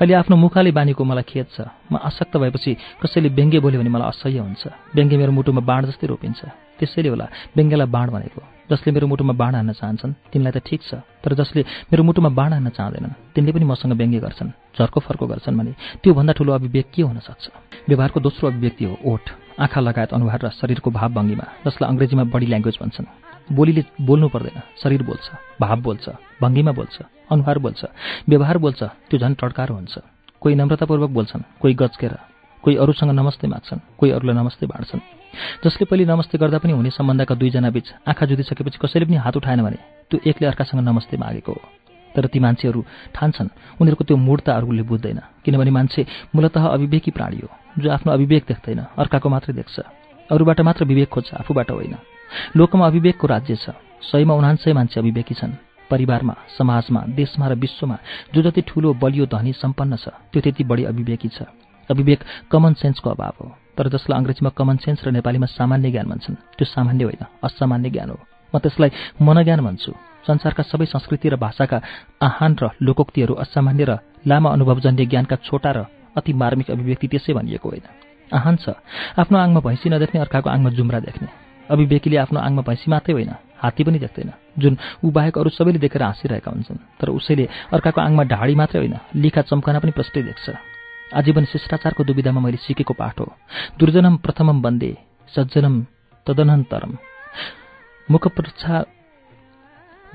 अहिले 0.00 0.14
आफ्नो 0.20 0.36
मुखाले 0.36 0.70
बानीको 0.76 1.02
मलाई 1.04 1.24
खेद 1.24 1.46
छ। 1.56 1.64
म 1.88 1.96
आसक्त 1.96 2.36
भएपछि 2.36 3.00
कसैले 3.00 3.28
व्यङ्ग्य 3.32 3.58
बोल्यो 3.64 3.80
भने 3.80 3.90
मलाई 3.90 4.08
असह्य 4.12 4.38
हुन्छ। 4.44 4.62
व्यङ्ग्य 4.94 5.16
मेरो 5.16 5.32
मुटुमा 5.32 5.62
बाँड 5.64 5.84
जस्तै 5.96 6.06
रोपिन्छ। 6.12 6.40
त्यसैले 6.76 7.08
होला 7.08 7.26
व्यङ्ग्यलाई 7.56 7.88
बाँड 7.88 8.08
भनेको। 8.10 8.59
जसले 8.70 8.92
मेरो 8.92 9.06
मुटुमा 9.06 9.34
बाँड 9.34 9.54
हान्न 9.54 9.72
चाहन्छन् 9.72 10.12
तिनलाई 10.32 10.52
त 10.52 10.58
ठिक 10.62 10.80
छ 10.82 11.02
तर 11.22 11.34
जसले 11.34 11.60
मेरो 11.90 12.02
मुटुमा 12.06 12.30
बाँड 12.38 12.52
हान्न 12.52 12.68
चाहँदैनन् 12.70 13.34
तिनले 13.34 13.52
पनि 13.52 13.64
मसँग 13.66 13.92
व्यङ्ग्य 13.98 14.20
गर्छन् 14.24 14.50
झर्को 14.78 15.00
फर्को 15.00 15.26
गर्छन् 15.26 15.58
भने 15.58 15.72
त्योभन्दा 16.02 16.32
ठुलो 16.38 16.52
अभिव्यक्त 16.54 16.90
के 16.94 17.02
हुन 17.02 17.18
सक्छ। 17.18 17.44
व्यवहारको 17.88 18.20
दोस्रो 18.20 18.48
अभिव्यक्ति 18.48 18.84
हो 18.84 18.94
ओठ 19.12 19.24
आँखा 19.58 19.80
लगायत 19.80 20.12
अनुहार 20.14 20.40
र 20.44 20.48
शरीरको 20.60 20.90
भावभङ्गीमा 20.90 21.46
जसलाई 21.66 21.88
अङ्ग्रेजीमा 21.90 22.24
बडी 22.32 22.46
ल्याङ्ग्वेज 22.46 22.76
भन्छन्। 22.82 23.06
बोलीले 23.50 23.82
बोल्नु 24.06 24.28
पर्दैन 24.30 24.62
शरीर 24.82 25.02
बोल्छ 25.02 25.26
भाव 25.60 25.78
बोल्छ 25.82 26.04
भङ्गीमा 26.42 26.72
बोल्छ 26.78 26.96
अनुहार 27.34 27.58
बोल्छ 27.58 27.80
व्यवहार 28.30 28.58
बोल्छ 28.64 28.80
त्यो 29.10 29.18
झन् 29.18 29.34
टड्कारो 29.40 29.74
हुन्छ। 29.74 29.94
कोही 30.40 30.54
नम्रतापूर्वक 30.54 31.10
बोल्छन् 31.10 31.42
कोही 31.60 31.74
गच्केर 31.74 32.14
कोही 32.64 32.76
अरूसँग 32.76 33.10
नमस्ते 33.10 33.46
माग्छन् 33.48 33.80
कोही 33.98 34.10
अरूलाई 34.12 34.36
नमस्ते 34.36 34.66
बाँड्छन्। 34.66 35.00
जसले 35.64 35.84
पहिले 35.88 36.04
नमस्ते 36.04 36.38
गर्दा 36.38 36.58
पनि 36.58 36.72
हुने 36.72 36.90
सम्बन्धका 36.90 37.34
दुईजना 37.34 37.70
बिच 37.70 37.86
आँखा 38.04 38.26
जुतिसकेपछि 38.26 38.78
कसैले 38.82 39.04
पनि 39.06 39.16
हात 39.16 39.36
उठाएन 39.36 39.62
भने 39.64 39.78
त्यो 40.10 40.20
एकले 40.20 40.46
अर्कासँग 40.46 40.80
नमस्ते 40.84 41.16
मागेको 41.16 41.52
हो। 41.52 41.60
तर 42.12 42.26
ती 42.26 42.38
मान्छेहरू 42.38 42.80
ठान्छन् 43.14 43.48
उनीहरूको 43.80 44.04
त्यो 44.04 44.16
मूर्ता 44.18 44.52
अरूले 44.52 44.82
बुझ्दैन 44.82 45.20
किनभने 45.44 45.70
मान्छे 45.70 46.06
मूलत 46.34 46.56
अविवेकी 46.58 47.10
प्राणी 47.16 47.40
हो 47.40 47.48
जो 47.78 47.90
आफ्नो 47.90 48.12
अविवेक 48.12 48.44
देख्दैन 48.48 48.80
अर्काको 48.98 49.28
मात्रै 49.28 49.54
देख्छ। 49.54 49.76
अरूबाट 50.30 50.60
मात्र 50.60 50.84
विवेक 50.84 51.08
खोज्छ 51.08 51.34
आफूबाट 51.40 51.70
होइन। 51.70 51.94
लोकमा 52.56 52.86
अविवेकको 52.86 53.26
राज्य 53.26 53.56
छ 53.56 53.70
सयमा 54.02 54.34
उनान्सय 54.34 54.72
मान्छे 54.72 55.00
अविवेकी 55.00 55.34
छन्। 55.34 55.52
परिवारमा 55.90 56.34
समाजमा 56.58 57.00
देशमा 57.16 57.46
र 57.48 57.54
विश्वमा 57.56 57.96
जो 58.34 58.42
जति 58.42 58.60
ठुलो 58.68 58.94
बलियो 58.94 59.26
धनी 59.26 59.52
सम्पन्न 59.54 59.96
छ 59.96 60.08
त्यो 60.28 60.40
त्यति 60.42 60.64
बढी 60.64 60.84
अविवेकी 60.84 61.28
छ। 61.28 61.42
अविवेक 61.90 62.20
कमन 62.50 62.72
सेन्सको 62.74 63.10
अभाव 63.10 63.34
हो। 63.40 63.46
तर 63.76 63.88
जसलाई 63.88 64.18
अङ्ग्रेजीमा 64.18 64.50
कमन 64.50 64.76
सेन्स 64.76 65.04
र 65.04 65.10
नेपालीमा 65.10 65.46
सामान्य 65.46 65.90
ज्ञान 65.90 66.06
भन्छन् 66.06 66.36
त्यो 66.56 66.64
सामान्य 66.64 67.04
होइन 67.04 67.24
असामान्य 67.44 67.90
ज्ञान 67.90 68.10
हो। 68.10 68.18
म 68.54 68.58
त्यसलाई 68.58 68.90
मनज्ञान 69.22 69.60
भन्छु। 69.60 69.92
संसारका 70.26 70.62
सबै 70.62 70.86
संस्कृति 70.86 71.28
र 71.28 71.36
भाषाका 71.36 71.78
आहान 72.22 72.52
र 72.62 72.64
लोकोक्तिहरू 72.82 73.34
असामान्य 73.34 73.84
र 73.84 73.92
लामा 74.26 74.48
अनुभवजन्य 74.50 75.06
ज्ञानका 75.06 75.36
छोटा 75.36 75.70
र 75.70 75.78
अति 76.16 76.32
मार्मिक 76.32 76.70
अभिव्यक्ति 76.70 77.06
त्यसै 77.08 77.32
भनिएको 77.32 77.68
होइन। 77.68 77.86
आहान 78.34 78.56
छ। 78.56 78.76
आफ्नो 79.16 79.36
आङमा 79.38 79.60
भैँसी 79.60 79.88
नदेख्ने 79.88 80.20
अर्काको 80.20 80.50
आङमा 80.50 80.70
जुम्रा 80.70 81.00
देख्ने। 81.00 81.28
अभिव्यक्तिले 81.70 82.16
आफ्नो 82.16 82.38
आङमा 82.40 82.62
भैँसी 82.62 82.90
मात्रै 82.90 83.12
होइन 83.14 83.32
हात्ती 83.62 83.82
पनि 83.84 83.98
देख्दैन। 83.98 84.30
जुन 84.58 84.76
ऊ 85.04 85.10
बाहेक 85.10 85.38
अरू 85.38 85.50
सबैले 85.50 85.78
देखेर 85.78 86.02
हाँसिरहेका 86.02 86.50
हुन्छन् 86.50 87.00
तर 87.00 87.08
उसैले 87.08 87.48
अर्काको 87.72 88.00
आङमा 88.00 88.22
ढाडी 88.24 88.54
मात्रै 88.54 88.78
होइन 88.80 88.96
लिखा 89.14 89.42
चम्कना 89.42 89.78
पनि 89.78 89.92
प्रष्टै 89.96 90.22
देख्छ। 90.22 90.69
आजीवन 91.14 91.44
शिष्टाचारको 91.44 92.04
दुविधामा 92.04 92.40
मैले 92.40 92.56
सिकेको 92.56 92.94
पाठ 92.94 93.20
हो। 93.20 93.32
दुर्जनम 93.78 94.16
प्रथमम 94.16 94.62
बन्दे 94.62 94.98
सज्जनम 95.36 95.86
तदनन्तरम। 96.26 96.98
मुख 98.10 98.28
प्रक्षा 98.28 98.84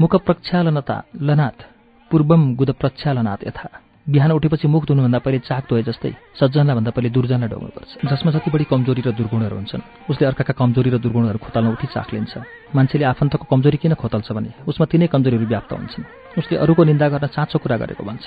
मुख 0.02 0.16
प्रक्षालनता 0.16 1.04
लनाथ 1.22 1.66
पूर्वम 2.12 2.56
गुद 2.56 2.72
प्रक्षालनाथ 2.72 3.48
यथा। 3.48 3.70
बिहान 4.06 4.32
उठेपछि 4.32 4.68
मुख 4.68 4.86
धुनुभन्दा 4.86 5.20
पहिले 5.20 5.40
चाक 5.50 5.64
धोए 5.66 5.82
जस्तै 5.82 6.14
सज्जनलाई 6.38 6.76
भन्दा 6.78 6.92
पहिले 6.94 7.10
दुर्जनलाई 7.10 7.50
ढोग्नुपर्छ। 7.50 8.06
जसमा 8.06 8.32
जति 8.38 8.50
बढी 8.54 8.66
कमजोरी 8.70 9.02
र 9.02 9.10
दुर्गुणहरू 9.18 9.56
हुन्छन् 9.58 9.82
उसले 10.14 10.26
अर्काका 10.30 10.54
कमजोरी 10.54 10.90
र 10.94 10.98
दुर्गुणहरू 11.02 11.42
खोताल्न 11.42 11.74
उठी 11.74 11.88
चाख 11.90 12.14
लिन्छ। 12.14 12.34
मान्छेले 12.70 13.06
आफन्तको 13.10 13.46
कमजोरी 13.50 13.78
किन 13.82 13.94
खोतल्छ 13.98 14.30
भने 14.30 14.52
उसमा 14.70 14.86
तिनै 14.86 15.10
कमजोरीहरू 15.10 15.46
व्याप्त 15.50 15.72
हुन्छन्। 15.74 16.06
उसले 16.38 16.56
अरूको 16.62 16.84
निन्दा 16.86 17.08
गर्न 17.18 17.34
साँचो 17.34 17.58
कुरा 17.58 17.78
गरेको 17.82 18.04
भन्छ। 18.06 18.26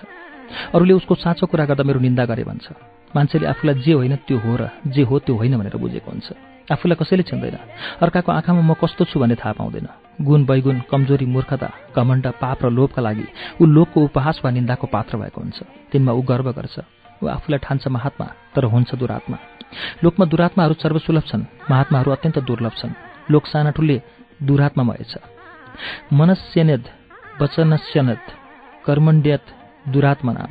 अरूले 0.74 0.92
उसको 0.98 1.14
साँचो 1.14 1.46
कुरा 1.46 1.64
गर्दा 1.70 1.86
मेरो 1.86 2.00
निन्दा 2.02 2.24
गरे 2.26 2.42
भन्छ। 2.42 2.66
मान्छेले 3.14 3.46
आफूलाई 3.46 3.74
जे 3.78 3.92
होइन 3.94 4.14
त्यो 4.26 4.38
हो 4.42 4.50
र 4.58 4.62
जे 4.82 5.02
हो 5.06 5.14
त्यो 5.22 5.34
होइन 5.38 5.54
भनेर 5.62 5.78
बुझेको 5.78 6.10
हुन्छ। 6.10 6.57
आफूलाई 6.72 6.96
कसैले 7.00 7.22
चिन्दैन। 7.22 7.56
अर्काको 8.02 8.32
आँखामा 8.32 8.60
म 8.60 8.74
कस्तो 8.76 9.04
छु 9.08 9.20
भन्ने 9.20 9.34
थाहा 9.40 9.52
पाउँदैन। 9.56 9.88
गुण 10.20 10.44
वैगुण 10.44 10.80
कमजोरी 10.90 11.26
मूर्खता 11.26 11.68
घमण्ड 11.96 12.26
पाप 12.40 12.58
र 12.64 12.68
लोभका 12.68 13.00
लागि 13.02 13.26
ऊ 13.60 13.64
लोकको 13.66 13.98
उपहास 14.04 14.40
वा 14.44 14.50
निन्दाको 14.50 14.86
पात्र 14.86 15.16
भएको 15.16 15.40
हुन्छ। 15.40 15.58
तिनमा 15.92 16.12
ऊ 16.12 16.22
गर्व 16.22 16.52
गर्छ। 16.52 16.76
ऊ 17.22 17.26
आफूलाई 17.26 17.58
ठान्छ 17.64 17.88
महात्मा 17.88 18.26
तर 18.54 18.64
हुन्छ 18.64 18.94
दुरात्मा। 18.94 19.36
लोकमा 20.04 20.24
दुरात्माहरू 20.26 20.74
सर्वसुलभ 20.74 21.24
छन्। 21.30 21.42
महात्माहरू 21.70 22.10
अत्यन्त 22.12 22.38
दुर्लभ 22.44 22.74
छन्। 22.76 22.92
लोक 23.30 23.44
साना 23.46 23.70
ठुले 23.72 23.96
दुरात्मामय 24.42 25.04
छ। 25.08 25.16
मनस्यनेद 26.12 26.84
वचनस्यनद 27.40 28.24
कर्मण्ड्यत 28.86 29.44
दुरात्मनाम। 29.88 30.50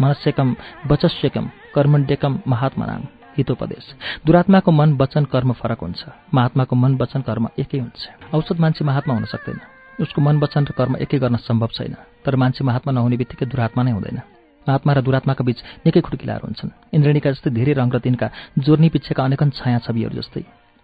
मनस्यकम 0.00 0.48
वचस्यकम 0.90 1.44
कर्मण्ड्यकम 1.74 2.32
महात्मनाम। 2.46 3.21
हितोपदेश। 3.36 3.86
दुरात्माको 4.26 4.70
मन 4.70 4.96
वचन 5.00 5.24
कर्म 5.24 5.52
फरक 5.52 5.80
हुन्छ। 5.80 6.02
महात्माको 6.34 6.74
मन 6.76 6.92
वचन 6.96 7.20
कर्म 7.20 7.48
एकै 7.58 7.78
हुन्छ। 7.78 8.02
औषध 8.34 8.58
मान्छे 8.60 8.84
महात्मा 8.84 9.14
हुन 9.14 9.24
सक्दैन। 9.24 9.60
उसको 10.00 10.20
मन 10.22 10.36
वचन 10.38 10.64
र 10.64 10.72
कर्म 10.72 10.96
एकै 10.96 11.18
गर्न 11.18 11.36
सम्भव 11.36 11.70
छैन। 11.72 11.94
तर 12.24 12.36
मान्छे 12.36 12.64
महात्मा 12.64 12.92
नहुने 12.92 13.16
बित्तिकै 13.16 13.46
दुरात्मा 13.46 13.82
नै 13.82 13.92
हुँदैन। 13.92 14.20
महात्मा 14.68 14.92
र 14.92 15.00
दुरात्माका 15.02 15.44
बीच 15.44 15.58
निकै 15.86 16.00
खुड्किलाहरू 16.00 16.44
हुन्छन्। 16.46 16.70
इन्द्रणीका 16.94 17.30
जस्तै 17.30 17.50
धेरै 17.50 17.72
रङ 17.72 17.88
र 17.90 17.98
तिनका 17.98 18.26
जोर्नी 18.58 18.88
पिच्छेका 18.88 19.24
अनेकन 19.24 19.50
छाया 19.50 19.78
छविहरू 19.84 20.14
जस्तै। 20.16 20.42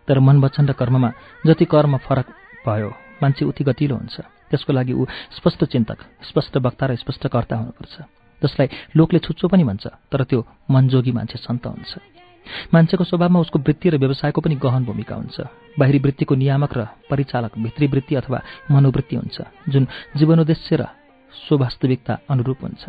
तर 0.08 0.18
मन 0.18 0.36
वचन 0.40 0.64
र 0.68 0.72
कर्ममा 0.72 1.10
जति 1.46 1.64
कर्म 1.64 1.96
फरक 2.02 2.26
भयो 2.66 2.90
मान्छे 3.22 3.44
उति 3.44 3.64
गतिलो 3.64 3.94
हुन्छ। 3.96 4.16
त्यसको 4.50 4.72
लागि 4.72 4.92
ऊ 4.92 5.04
स्पष्ट 5.36 5.64
चिन्तक 5.64 5.98
स्पष्ट 6.24 6.56
वक्ता 6.56 6.84
र 6.86 6.96
स्पष्ट 6.96 7.26
कर्ता 7.28 7.56
हुनुपर्छ। 7.56 7.94
जसलाई 8.42 8.68
लोकले 8.96 9.18
छुच्चो 9.18 9.48
पनि 9.48 9.64
भन्छ 9.64 9.86
तर 10.10 10.24
त्यो 10.24 10.40
मनजोगी 10.70 11.12
मान्छे 11.12 11.38
सन्त 11.38 11.66
हुन्छ। 11.66 12.17
मान्छेको 12.74 13.04
स्वभावमा 13.04 13.40
उसको 13.40 13.58
वृत्ति 13.58 13.88
र 13.90 13.96
व्यवसायको 13.98 14.40
पनि 14.40 14.54
गहन 14.56 14.84
भूमिका 14.84 15.14
हुन्छ। 15.14 15.36
बाहिरी 15.78 15.98
वृत्तिको 15.98 16.34
नियामक 16.34 16.72
र 16.76 16.80
परिचालक 17.10 17.58
भित्री 17.58 17.86
वृत्ति 17.86 18.14
अथवा 18.14 18.38
मनोवृत्ति 18.70 19.16
हुन्छ 19.16 19.38
जुन 19.68 19.86
जीवनोद्देश्य 20.16 20.76
र 20.76 20.82
स्ववास्तविकता 21.48 22.14
अनुरूप 22.30 22.58
हुन्छ। 22.62 22.82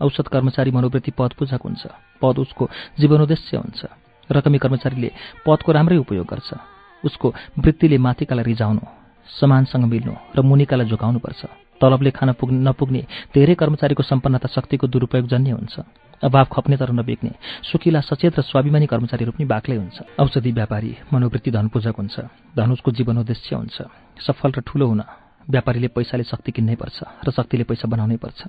औषध 0.00 0.26
कर्मचारी 0.28 0.70
मनोवृत्ति 0.70 1.10
पद 1.18 1.32
पूजक 1.38 1.60
हुन्छ 1.62 1.82
पद 2.22 2.38
उसको 2.38 2.64
जीवनोद्देश्य 3.00 3.56
हुन्छ। 3.56 3.80
रकमी 4.30 4.58
कर्मचारीले 4.58 5.10
पदको 5.46 5.72
राम्रै 5.72 5.96
उपयोग 5.96 6.26
गर्छ 6.26 6.50
उसको 7.04 7.28
वृत्तिले 7.58 7.98
माथिकालाई 7.98 8.44
रिजाउनु 8.44 8.82
समानसँग 9.30 9.84
मिल्नु 9.84 10.14
र 10.36 10.38
मुनिकालाई 10.40 10.86
झुकाउनुपर्छ 10.86 11.40
तलबले 11.80 12.10
खान 12.10 12.32
पुग् 12.32 12.52
नपुग्ने 12.52 13.02
धेरै 13.34 13.54
कर्मचारीको 13.54 14.02
सम्पन्नता 14.02 14.48
शक्तिको 14.48 14.86
दुरुपयोग 14.86 15.26
जन्य 15.26 15.50
हुन्छ। 15.50 15.74
अभाव 16.22 16.46
खप्ने 16.52 16.76
तर 16.76 16.92
नबिग्ने 16.92 17.32
सुकिला 17.64 18.00
सचेत 18.00 18.38
र 18.38 18.42
स्वाभिमानी 18.44 18.86
कर्मचारीहरू 18.86 19.32
पनि 19.32 19.44
बाक्लै 19.48 19.76
हुन्छ। 19.76 20.20
औषधि 20.20 20.52
व्यापारी 20.52 20.90
मनोवृत्ति 21.12 21.50
धनपूजक 21.50 21.96
हुन्छ। 21.96 22.16
धन 22.56 22.70
उसको 22.72 22.90
जीवनोद्देश्य 22.92 23.56
हुन्छ। 23.56 23.76
सफल 24.20 24.50
र 24.52 24.60
ठूलो 24.60 24.86
हुन 24.86 25.02
व्यापारीले 25.48 25.88
पैसाले 25.88 26.24
शक्ति 26.24 26.52
किन्नै 26.52 26.76
पर्छ 26.76 26.98
र 27.24 27.30
शक्तिले 27.32 27.64
पैसा 27.64 27.88
बनाउनै 27.88 28.16
पर्छ। 28.20 28.40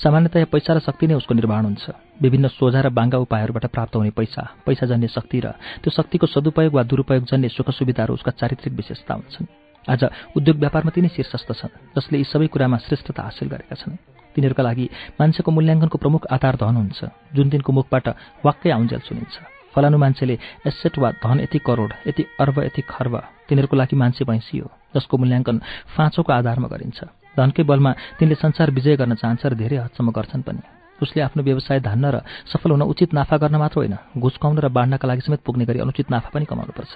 सामान्यतया 0.00 0.48
पैसा 0.48 0.72
र 0.72 0.78
शक्ति 0.80 1.06
नै 1.06 1.14
उसको 1.14 1.34
निर्माण 1.34 1.64
हुन्छ। 1.64 1.84
विभिन्न 2.22 2.48
सोझा 2.48 2.80
र 2.80 2.88
बाङ्गा 2.88 3.18
उपायहरूबाट 3.24 3.66
प्राप्त 3.68 3.96
हुने 3.96 4.10
पैसा 4.10 4.42
पैसाजन्य 4.66 5.08
शक्ति 5.08 5.38
र 5.44 5.52
त्यो 5.84 5.90
शक्तिको 5.92 6.26
सदुपयोग 6.26 6.72
वा 6.72 6.82
दुरुपयोग 6.82 7.24
जन्य 7.28 7.48
सुख 7.48 7.70
सुविधाहरू 7.70 8.14
उसका 8.14 8.32
चारित्रिक 8.40 8.72
विशेषता 8.72 9.14
हुन्छन्। 9.14 9.61
आज 9.82 10.02
उद्योग 10.36 10.56
व्यापारमा 10.58 10.90
तिनै 10.94 11.10
शीर्षस्थ 11.10 11.50
छन् 11.52 11.74
जसले 11.96 12.18
यी 12.18 12.24
सबै 12.24 12.46
कुरामा 12.46 12.76
श्रेष्ठता 12.86 13.22
हासिल 13.22 13.48
गरेका 13.50 13.74
छन्। 13.74 13.98
तिनीहरूका 14.34 14.62
लागि 14.62 14.86
मान्छेको 15.18 15.50
मूल्याङ्कनको 15.50 15.98
प्रमुख 15.98 16.22
आधार 16.30 16.54
धन 16.56 16.76
हुन्छ 16.78 17.00
जुन 17.34 17.46
दिनको 17.50 17.70
मुखबाट 17.72 18.06
वाक्कै 18.46 18.70
आउन्जेल 18.70 19.02
सुनिन्छ। 19.02 19.34
फलानु 19.74 19.98
मान्छेले 19.98 20.38
एसेट 20.68 20.98
वा 20.98 21.10
धन 21.18 21.40
यति 21.40 21.58
करोड 21.66 21.90
यति 22.06 22.22
अर्ब 22.38 22.56
यति 22.62 22.82
खर्ब 22.86 23.14
तिनीहरूको 23.48 23.76
लागि 23.76 23.96
मान्छे 23.96 24.22
भैँसी 24.24 24.58
हो 24.58 24.68
जसको 24.94 25.14
मूल्याङ्कन 25.18 25.56
फाँचोको 25.96 26.32
आधारमा 26.32 26.68
गरिन्छ। 26.68 26.98
धनकै 27.36 27.62
बलमा 27.64 27.92
तिनले 28.18 28.34
संसार 28.38 28.70
विजय 28.70 28.96
गर्न 28.96 29.14
चाहन्छ 29.18 29.42
र 29.46 29.54
धेरै 29.56 29.76
हदसम्म 29.82 30.10
गर्छन् 30.12 30.46
पनि। 30.46 30.81
उसले 31.02 31.22
आफ्नो 31.22 31.42
व्यवसाय 31.42 31.80
धान्न 31.80 32.04
र 32.14 32.16
सफल 32.46 32.70
हुन 32.70 32.82
उचित 32.82 33.12
नाफा 33.12 33.36
गर्न 33.36 33.56
मात्र 33.56 33.76
होइन 33.78 33.96
घुस 34.16 34.36
खुवाउन 34.38 34.58
र 34.58 34.68
बाँड्नका 34.68 35.08
लागि 35.08 35.20
समेत 35.20 35.40
पुग्ने 35.46 35.64
गरी 35.64 35.78
अनुचित 35.82 36.10
नाफा 36.10 36.30
पनि 36.34 36.44
कमाउनुपर्छ। 36.44 36.92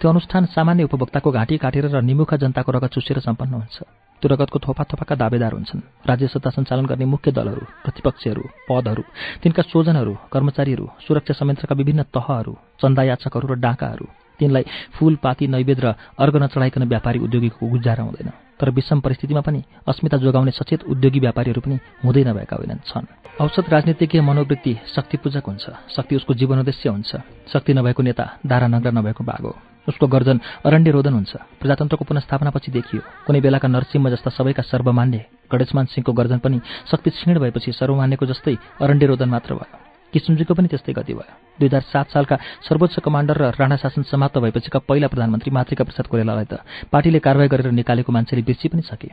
त्यो 0.00 0.10
अनुष्ठान 0.10 0.44
सामान्य 0.50 0.84
उपभोक्ताको 0.84 1.30
घाँटी 1.30 1.56
काटेर 1.58 1.86
र 1.88 2.02
निमुखा 2.02 2.36
जनताको 2.36 2.72
रगत 2.72 2.90
चुसेर 2.94 3.18
सम्पन्न 3.22 3.54
हुन्छ। 3.54 3.78
त्यो 4.22 4.28
रगतको 4.28 4.58
थोपा 4.58 4.82
थोपाका 4.90 5.14
दावेदार 5.14 5.52
हुन्छन्। 5.52 5.80
राज्य 6.06 6.26
सत्ता 6.26 6.50
सञ्चालन 6.50 6.86
गर्ने 6.86 7.04
मुख्य 7.04 7.32
दलहरू 7.32 7.64
प्रतिपक्षहरू 7.84 8.42
पदहरू 8.68 9.02
तिनका 9.42 9.62
स्वजनहरू 9.62 10.12
कर्मचारीहरू 10.32 10.86
सुरक्षा 11.06 11.34
संयन्त्रका 11.36 11.74
विभिन्न 11.74 12.02
तहहरू 12.10 12.52
चन्दायाचकहरू 12.80 13.46
र 13.48 13.54
डाकाहरू 13.60 14.25
तिनलाई 14.38 14.64
फूल 14.94 15.14
पाती 15.16 15.46
नैवेद 15.46 15.80
र 15.80 15.94
अर्घ 16.18 16.36
नचढाइकन 16.36 16.82
व्यापारी 16.82 17.18
उद्योगीको 17.18 17.66
गुजारा 17.66 18.04
हुँदैन। 18.04 18.30
तर 18.60 18.70
विषम 18.70 19.00
परिस्थितिमा 19.00 19.40
पनि 19.40 19.62
अस्मिता 19.86 20.16
जोगाउने 20.16 20.50
सचेत 20.50 20.84
उद्योगी 20.84 21.20
व्यापारीहरू 21.20 21.60
पनि 21.60 21.76
हुँदै 22.04 22.24
नभएका 22.24 22.56
होइनन् 22.56 22.86
छन्। 22.88 23.06
औसत 23.40 23.68
राजनीतिज्ञ 23.68 24.20
मनोवृत्ति 24.20 24.72
शक्तिपूजक 24.96 25.44
हुन्छ। 25.46 25.66
शक्ति 25.92 26.16
उसको 26.16 26.34
जीवनोद्देश्य 26.34 26.88
हुन्छ। 26.88 27.16
शक्ति 27.52 27.72
नभएको 27.74 28.02
नेता 28.02 28.24
दारा 28.46 28.66
नग्रा 28.66 28.90
नभएको 28.90 29.24
बाघ 29.24 29.42
हो। 29.44 29.54
उसको 29.88 30.06
गर्जन 30.06 30.40
अरण्य 30.64 30.90
रोदन 30.90 31.12
हुन्छ। 31.12 31.36
प्रजातन्त्रको 31.60 32.04
पुनस्थापनापछि 32.04 32.72
देखियो। 32.72 33.02
कुनै 33.26 33.40
बेलाका 33.40 33.68
नरसिंह 33.68 34.08
जस्ता 34.10 34.30
सबैका 34.30 34.62
सर्वमान्य 34.62 35.24
गणेशमान 35.52 35.84
सिंहको 35.86 36.12
गर्जन 36.12 36.38
पनि 36.38 36.60
शक्ति 36.90 37.10
क्षीण 37.10 37.38
भएपछि 37.38 37.72
सर्वमान्यको 37.72 38.26
जस्तै 38.26 38.56
अरण्य 38.80 39.06
रोदन 39.06 39.28
मात्र 39.28 39.54
भयो। 39.54 39.85
किसुनजीको 40.12 40.54
पनि 40.54 40.68
त्यस्तै 40.68 40.92
गति 40.92 41.14
भयो। 41.14 41.32
दुई 41.58 41.68
हजार 41.68 41.82
सात 41.92 42.06
सालका 42.10 42.36
सर्वोच्च 42.68 42.98
कमान्डर 43.00 43.36
र 43.36 43.44
राणा 43.58 43.76
शासन 43.76 44.02
समाप्त 44.06 44.38
भएपछिका 44.38 44.78
पहिला 44.88 45.08
प्रधानमन्त्री 45.08 45.50
मातृका 45.50 45.84
प्रसाद 45.84 46.06
कोइरालालाई 46.06 46.46
त 46.46 46.60
पार्टीले 46.92 47.18
कारवाही 47.18 47.48
गरेर 47.48 47.70
निकालेको 47.72 48.12
मान्छेले 48.12 48.42
बिर्सी 48.42 48.68
पनि 48.68 48.82
सके। 48.82 49.10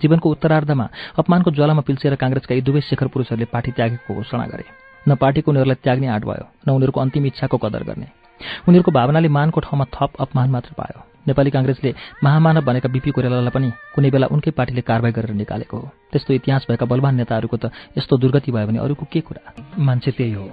जीवनको 0.00 0.30
उत्तरार्धमा 0.30 0.86
अपमानको 1.18 1.50
ज्वालामा 1.50 1.82
पिल्सिएर 1.82 2.14
काङ्ग्रेसका 2.20 2.54
यी 2.54 2.60
दुवै 2.60 2.80
शेखर 2.84 3.06
पुरुषहरूले 3.08 3.48
पार्टी 3.48 3.70
त्यागेको 3.76 4.14
घोषणा 4.14 4.46
गरे। 4.46 4.64
न 5.08 5.14
पार्टीको 5.16 5.50
उनीहरूलाई 5.50 5.80
त्याग्ने 5.82 6.06
आँट 6.06 6.24
भयो 6.24 6.44
न 6.66 6.68
उनीहरूको 6.76 7.00
अन्तिम 7.00 7.26
इच्छाको 7.26 7.56
कदर 7.56 7.82
गर्ने। 7.88 8.06
उनीहरूको 8.68 8.90
भावनाले 8.92 9.28
मानको 9.28 9.60
ठाउँमा 9.60 9.84
थप 9.88 10.20
अपमान 10.20 10.50
मात्र 10.50 10.72
पायो। 10.76 11.15
नेपाली 11.26 11.50
काङ्ग्रेसले 11.50 11.94
महामानव 12.24 12.64
भनेका 12.64 12.88
बिपी 12.88 13.10
कोइरालालाई 13.10 13.50
पनि 13.50 13.68
कुनै 13.94 14.10
बेला 14.10 14.26
उनकै 14.30 14.50
पार्टीले 14.50 14.82
कारवाही 14.82 15.12
गरेर 15.12 15.34
निकालेको 15.34 15.76
हो। 15.76 15.90
त्यस्तो 16.12 16.34
इतिहास 16.34 16.66
भएका 16.70 16.86
बलवान 16.86 17.14
नेताहरूको 17.16 17.56
त 17.56 17.70
यस्तो 17.98 18.16
दुर्गति 18.16 18.52
भयो 18.52 18.66
भने 18.66 18.78
अरूको 18.78 19.04
के 19.12 19.20
कुरा? 19.20 19.42
मान्छे 19.78 20.10
त्यही 20.10 20.32
हो 20.32 20.46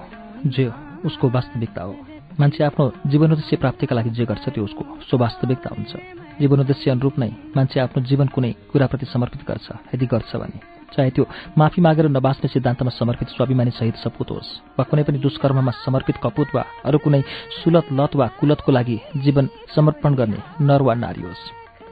जे 0.46 0.72
उसको 1.06 1.30
वास्तविकता 1.30 1.82
हो। 1.82 1.94
मान्छे 2.40 2.64
आफ्नो 2.64 2.92
जीवनोद्देश्य 3.08 3.58
प्राप्तिका 3.58 3.96
लागि 3.96 4.10
जे 4.10 4.26
गर्छ 4.26 4.50
त्यो 4.50 4.64
उसको 4.64 4.84
स्ववास्तविकता 5.10 5.70
हुन्छ। 5.78 5.94
जीवनोद्देश्य 6.42 6.92
अनुरूप 6.92 7.20
नै 7.20 7.30
मान्छे 7.56 7.80
आफ्नो 7.80 8.04
जीवन 8.04 8.28
कुनै 8.34 8.52
कुराप्रति 8.72 9.06
समर्पित 9.06 9.42
गर्छ 9.48 9.68
यदि 9.94 10.06
गर्छ 10.06 10.36
भने। 10.36 10.73
चाहे 10.94 11.10
त्यो 11.10 11.26
माफी 11.58 11.82
मागेर 11.82 12.08
नबाँच्ने 12.10 12.48
सिद्धान्तमा 12.54 12.92
समर्पित 12.92 13.28
स्वाभिमानी 13.36 13.72
सहित 13.72 13.96
सपुत 14.04 14.32
होस् 14.32 14.52
वा 14.78 14.84
कुनै 14.90 15.04
पनि 15.04 15.18
दुष्कर्ममा 15.20 15.72
समर्पित 15.86 16.18
कपुत 16.24 16.50
वा 16.56 16.64
अरू 16.86 16.98
कुनै 17.04 17.22
सुलत 17.60 17.88
लत 17.92 18.16
वा 18.16 18.28
कुलतको 18.40 18.72
लागि 18.72 18.98
जीवन 19.24 19.50
समर्पण 19.76 20.14
गर्ने 20.16 20.40
नर 20.62 20.82
वा 20.82 20.94
नारी 20.96 21.22
होस्। 21.22 21.44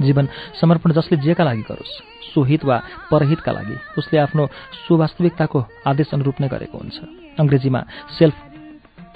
जीवन 0.02 0.28
समर्पण 0.62 0.92
जसले 0.92 1.18
जेका 1.18 1.44
लागि 1.44 1.64
गरोस् 1.70 1.96
सुहित 2.34 2.64
वा 2.66 2.78
परहितका 3.12 3.52
लागि 3.52 3.76
उसले 3.98 4.18
आफ्नो 4.20 4.44
सुवास्तविकताको 4.88 5.60
आदेश 5.88 6.14
अनुरूप 6.14 6.42
नै 6.42 6.48
गरेको 6.48 6.78
हुन्छ। 6.78 6.98
अङ्ग्रेजीमा 7.42 7.82
सेल्फ 8.18 8.38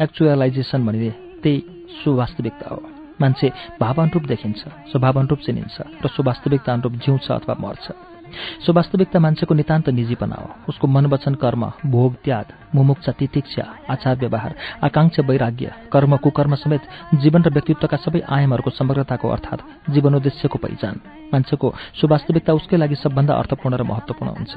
एक्चुअलाइजेसन 0.01 0.85
भनिने 0.85 1.09
त्यही 1.43 1.57
सो 2.03 2.15
वास्तविकता 2.15 2.67
हो। 2.69 2.81
मान्छे 3.21 3.47
भाव 3.79 4.01
अनुरूप 4.01 4.23
देखिन्छ 4.27 4.61
स्वभाव 4.91 5.19
अनुरूप 5.19 5.39
चिनिन्छ 5.45 5.75
र 6.03 6.07
सो 6.11 6.21
वास्तविकता 6.23 6.73
अनुरूप 6.73 6.93
जिउँछ 7.03 7.25
अथवा 7.31 7.55
मर्छ। 7.55 8.14
सो 8.65 8.73
वास्तविकता 8.73 9.19
मान्छेको 9.19 9.53
नितान्त 9.53 9.89
निजीपना 9.89 10.35
हो 10.35 10.49
उसको 10.69 10.87
मन 10.87 11.05
वचन 11.05 11.35
कर्म 11.35 11.63
भोग 11.85 12.15
त्याग 12.23 12.45
मुमुक्षा 12.75 13.11
तितिक्षा 13.11 13.65
आचार 13.89 14.15
व्यवहार 14.17 14.55
आकाङ्क्षा 14.83 15.23
वैराग्य 15.27 15.71
कर्म 15.91 16.15
कुकर्म 16.17 16.55
समेत 16.55 16.81
जीवन 17.15 17.41
र 17.43 17.49
व्यक्तित्वका 17.49 17.97
सबै 17.97 18.21
आयामहरूको 18.27 18.69
समग्रताको 18.69 19.27
अर्थात् 19.29 19.65
जीवनोद्देश्यको 19.91 20.57
पहिचान। 20.57 20.95
मान्छेको 21.33 21.67
सो 21.93 22.07
वास्तविकता 22.07 22.53
उसकै 22.53 22.77
लागि 22.77 22.95
सबभन्दा 22.95 23.33
अर्थपूर्ण 23.33 23.75
र 23.77 23.83
महत्त्वपूर्ण 23.83 24.31
हुन्छ। 24.37 24.53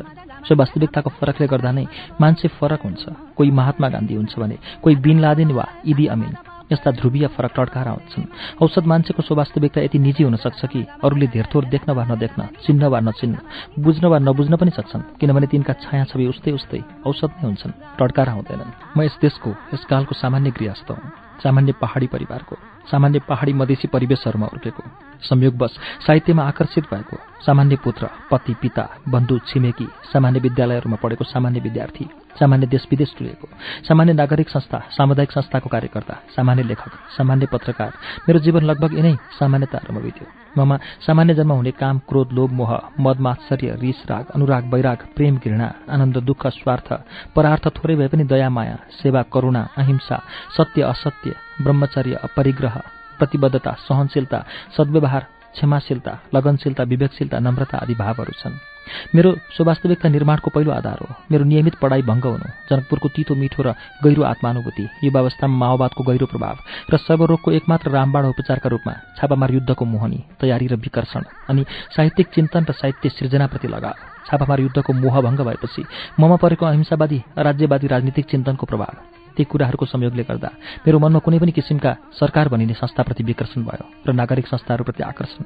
सो 0.49 0.55
वास्तविकताको 0.55 1.11
फरकले 1.21 1.47
गर्दा 1.47 1.71
नै 1.73 1.87
मान्छे 2.21 2.49
फरक 2.59 2.83
हुन्छ। 2.83 3.03
कोही 3.37 3.51
महात्मा 3.51 3.89
गान्धी 3.89 4.15
हुन्छ 4.15 4.39
भने 4.39 4.57
कोही 4.83 4.97
बिन 4.97 5.19
लादेन 5.21 5.51
वा 5.53 5.67
इदी 5.87 6.07
अमिन। 6.07 6.48
यस्ता 6.73 6.91
ध्रुवीय 6.91 7.27
फरक 7.37 7.53
टड्कारा 7.57 7.91
हुन्छन् 7.91 8.25
औषध 8.63 8.87
मान्छेको 8.87 9.23
स्वास्तविकता 9.23 9.81
यति 9.81 9.99
निजी 9.99 10.23
हुन 10.25 10.37
सक्छ 10.37 10.65
कि 10.67 10.85
अरूले 11.05 11.27
धेरथोर 11.27 11.65
देख्न 11.65 11.93
वा 11.93 12.05
नदेख्न 12.05 12.49
चिन्न 12.67 12.85
वा 12.85 13.01
नचिन्न 13.01 13.37
बुझ्न 13.79 14.07
वा 14.07 14.19
नबुझ्न 14.19 14.57
पनि 14.57 14.71
सक्छन् 14.71 15.03
किनभने 15.21 15.47
तिनका 15.47 15.73
छाया 15.83 16.05
छवि 16.05 16.27
उस्तै 16.27 16.53
उस्तै 16.53 16.83
औषध 17.07 17.31
नै 17.31 17.47
हुन्छन् 17.47 17.79
टड्कारा 17.99 18.33
हुँदैनन् 18.33 18.73
म 18.97 19.03
यस 19.03 19.19
देशको 19.23 19.51
यस 19.75 19.85
कालको 19.85 20.15
सामान्य 20.15 20.51
गृहस्थ 20.51 20.91
हुँ 20.91 21.11
सामान्य 21.43 21.73
पहाडी 21.81 22.07
परिवारको 22.07 22.57
सामान्य 22.91 23.19
पहाडी 23.29 23.53
मधेसी 23.53 23.89
परिवेशहरूमा 23.89 24.47
हुर्केको 24.47 24.83
संयोगवश 25.23 25.73
साहित्यमा 26.07 26.43
आकर्षित 26.43 26.85
भएको 26.93 27.17
सामान्य 27.47 27.77
पुत्र 27.85 28.09
पति 28.31 28.55
पिता 28.63 28.89
बन्धु 29.09 29.39
छिमेकी 29.49 29.89
सामान्य 30.13 30.41
विद्यालयहरूमा 30.41 30.97
पढेको 31.03 31.25
सामान्य 31.25 31.61
विद्यार्थी। 31.61 32.05
सामान्य 32.39 32.67
देश 32.67 32.87
विदेश 32.91 33.15
टुलेको 33.19 33.49
सामान्य 33.89 34.13
नागरिक 34.13 34.49
संस्था 34.49 34.79
सामुदायिक 34.97 35.33
संस्थाको 35.33 35.69
कार्यकर्ता 35.69 36.15
सामान्य 36.37 36.63
लेखक 36.63 36.93
सामान्य 37.17 37.47
पत्रकार 37.53 37.93
मेरो 38.29 38.39
जीवन 38.39 38.63
लगभग 38.65 38.93
यिनै 38.95 39.15
सामान्यताहरूमा 39.39 40.01
बित्यो। 40.01 40.27
ममा 40.59 40.77
सामान्य 41.07 41.35
जन्म 41.35 41.53
हुने 41.53 41.71
काम 41.81 41.99
क्रोध 42.09 42.33
लोभ 42.33 42.51
मोह 42.53 42.73
मद 43.01 43.21
मात्सर्य 43.21 43.77
रिस 43.81 44.01
राग 44.11 44.31
अनुराग 44.35 44.65
वैराग 44.75 45.01
प्रेम 45.17 45.37
घृणा 45.39 45.69
आनन्द 45.91 46.17
दुःख 46.29 46.47
स्वार्थ 46.59 46.89
परार्थ 47.37 47.69
थोरै 47.77 47.97
भए 47.97 48.09
पनि 48.09 48.25
दया 48.25 48.49
माया 48.51 48.77
सेवा 48.93 49.23
करुणा 49.33 49.63
अहिंसा 49.79 50.17
सत्य 50.57 50.83
असत्य 50.93 51.35
ब्रह्मचर्य 51.63 52.15
अपरिग्रह 52.25 52.77
प्रतिबद्धता 53.19 53.73
सहनशीलता 53.87 54.39
सद्व्यवहार 54.77 55.27
क्षमाशीलता 55.55 56.13
लगनशीलता 56.35 56.83
विवेकशीलता 56.85 57.39
नम्रता 57.39 57.77
आदि 57.79 57.95
भावहरू 57.95 58.33
छन्। 58.41 58.78
मेरो 59.15 59.31
स्वास्तविकता 59.57 60.09
निर्माणको 60.09 60.51
पहिलो 60.51 60.71
आधार 60.73 60.99
हो। 61.03 61.09
मेरो 61.31 61.45
नियमित 61.45 61.75
पढाइ 61.83 62.03
भङ्ग 62.03 62.25
हुनु 62.27 62.49
जनकपुरको 62.71 63.09
तितो 63.17 63.35
मिठो 63.35 63.63
र 63.63 63.75
गहिरो 64.05 64.23
आत्मानुभूति 64.23 64.85
युवावस्थामा 65.05 65.57
माओवादको 65.57 66.03
गहिरो 66.05 66.27
प्रभाव 66.27 66.57
र 66.93 66.97
सर्वरोगको 66.97 67.53
एकमात्र 67.53 67.91
रामबाण 67.91 68.25
उपचारका 68.27 68.69
रूपमा 68.69 68.95
छापामार 69.17 69.51
युद्धको 69.53 69.85
मोहनी 69.85 70.25
तयारी 70.41 70.67
र 70.67 70.75
विकर्षण 70.77 71.23
अनि 71.49 71.65
साहित्यिक 71.97 72.29
चिन्तन 72.35 72.67
र 72.71 72.73
साहित्य 72.73 73.09
सृजनाप्रति 73.09 73.69
लगाव। 73.69 73.95
छापामार 74.27 74.61
युद्धको 74.61 74.93
मोहभङ्ग 74.93 75.41
भएपछि 75.41 75.83
ममा 76.21 76.37
परेको 76.37 76.67
अहिंसावादी 76.67 77.23
राज्यवादी 77.39 77.87
राजनीतिक 77.87 78.27
चिन्तनको 78.27 78.67
प्रभाव। 78.67 79.18
ती 79.37 79.45
कुराहरूको 79.45 79.87
संयोगले 79.87 80.23
गर्दा 80.23 80.51
मेरो 80.87 80.99
मनमा 80.99 81.19
कुनै 81.19 81.39
पनि 81.39 81.53
किसिमका 81.53 81.93
सरकार 82.21 82.49
भनिने 82.49 82.75
संस्थाप्रति 82.75 83.23
विकर्षण 83.25 83.63
भयो 83.65 83.85
र 84.07 84.13
नागरिक 84.13 84.47
संस्थाहरूप्रति 84.47 85.03
आकर्षण। 85.03 85.45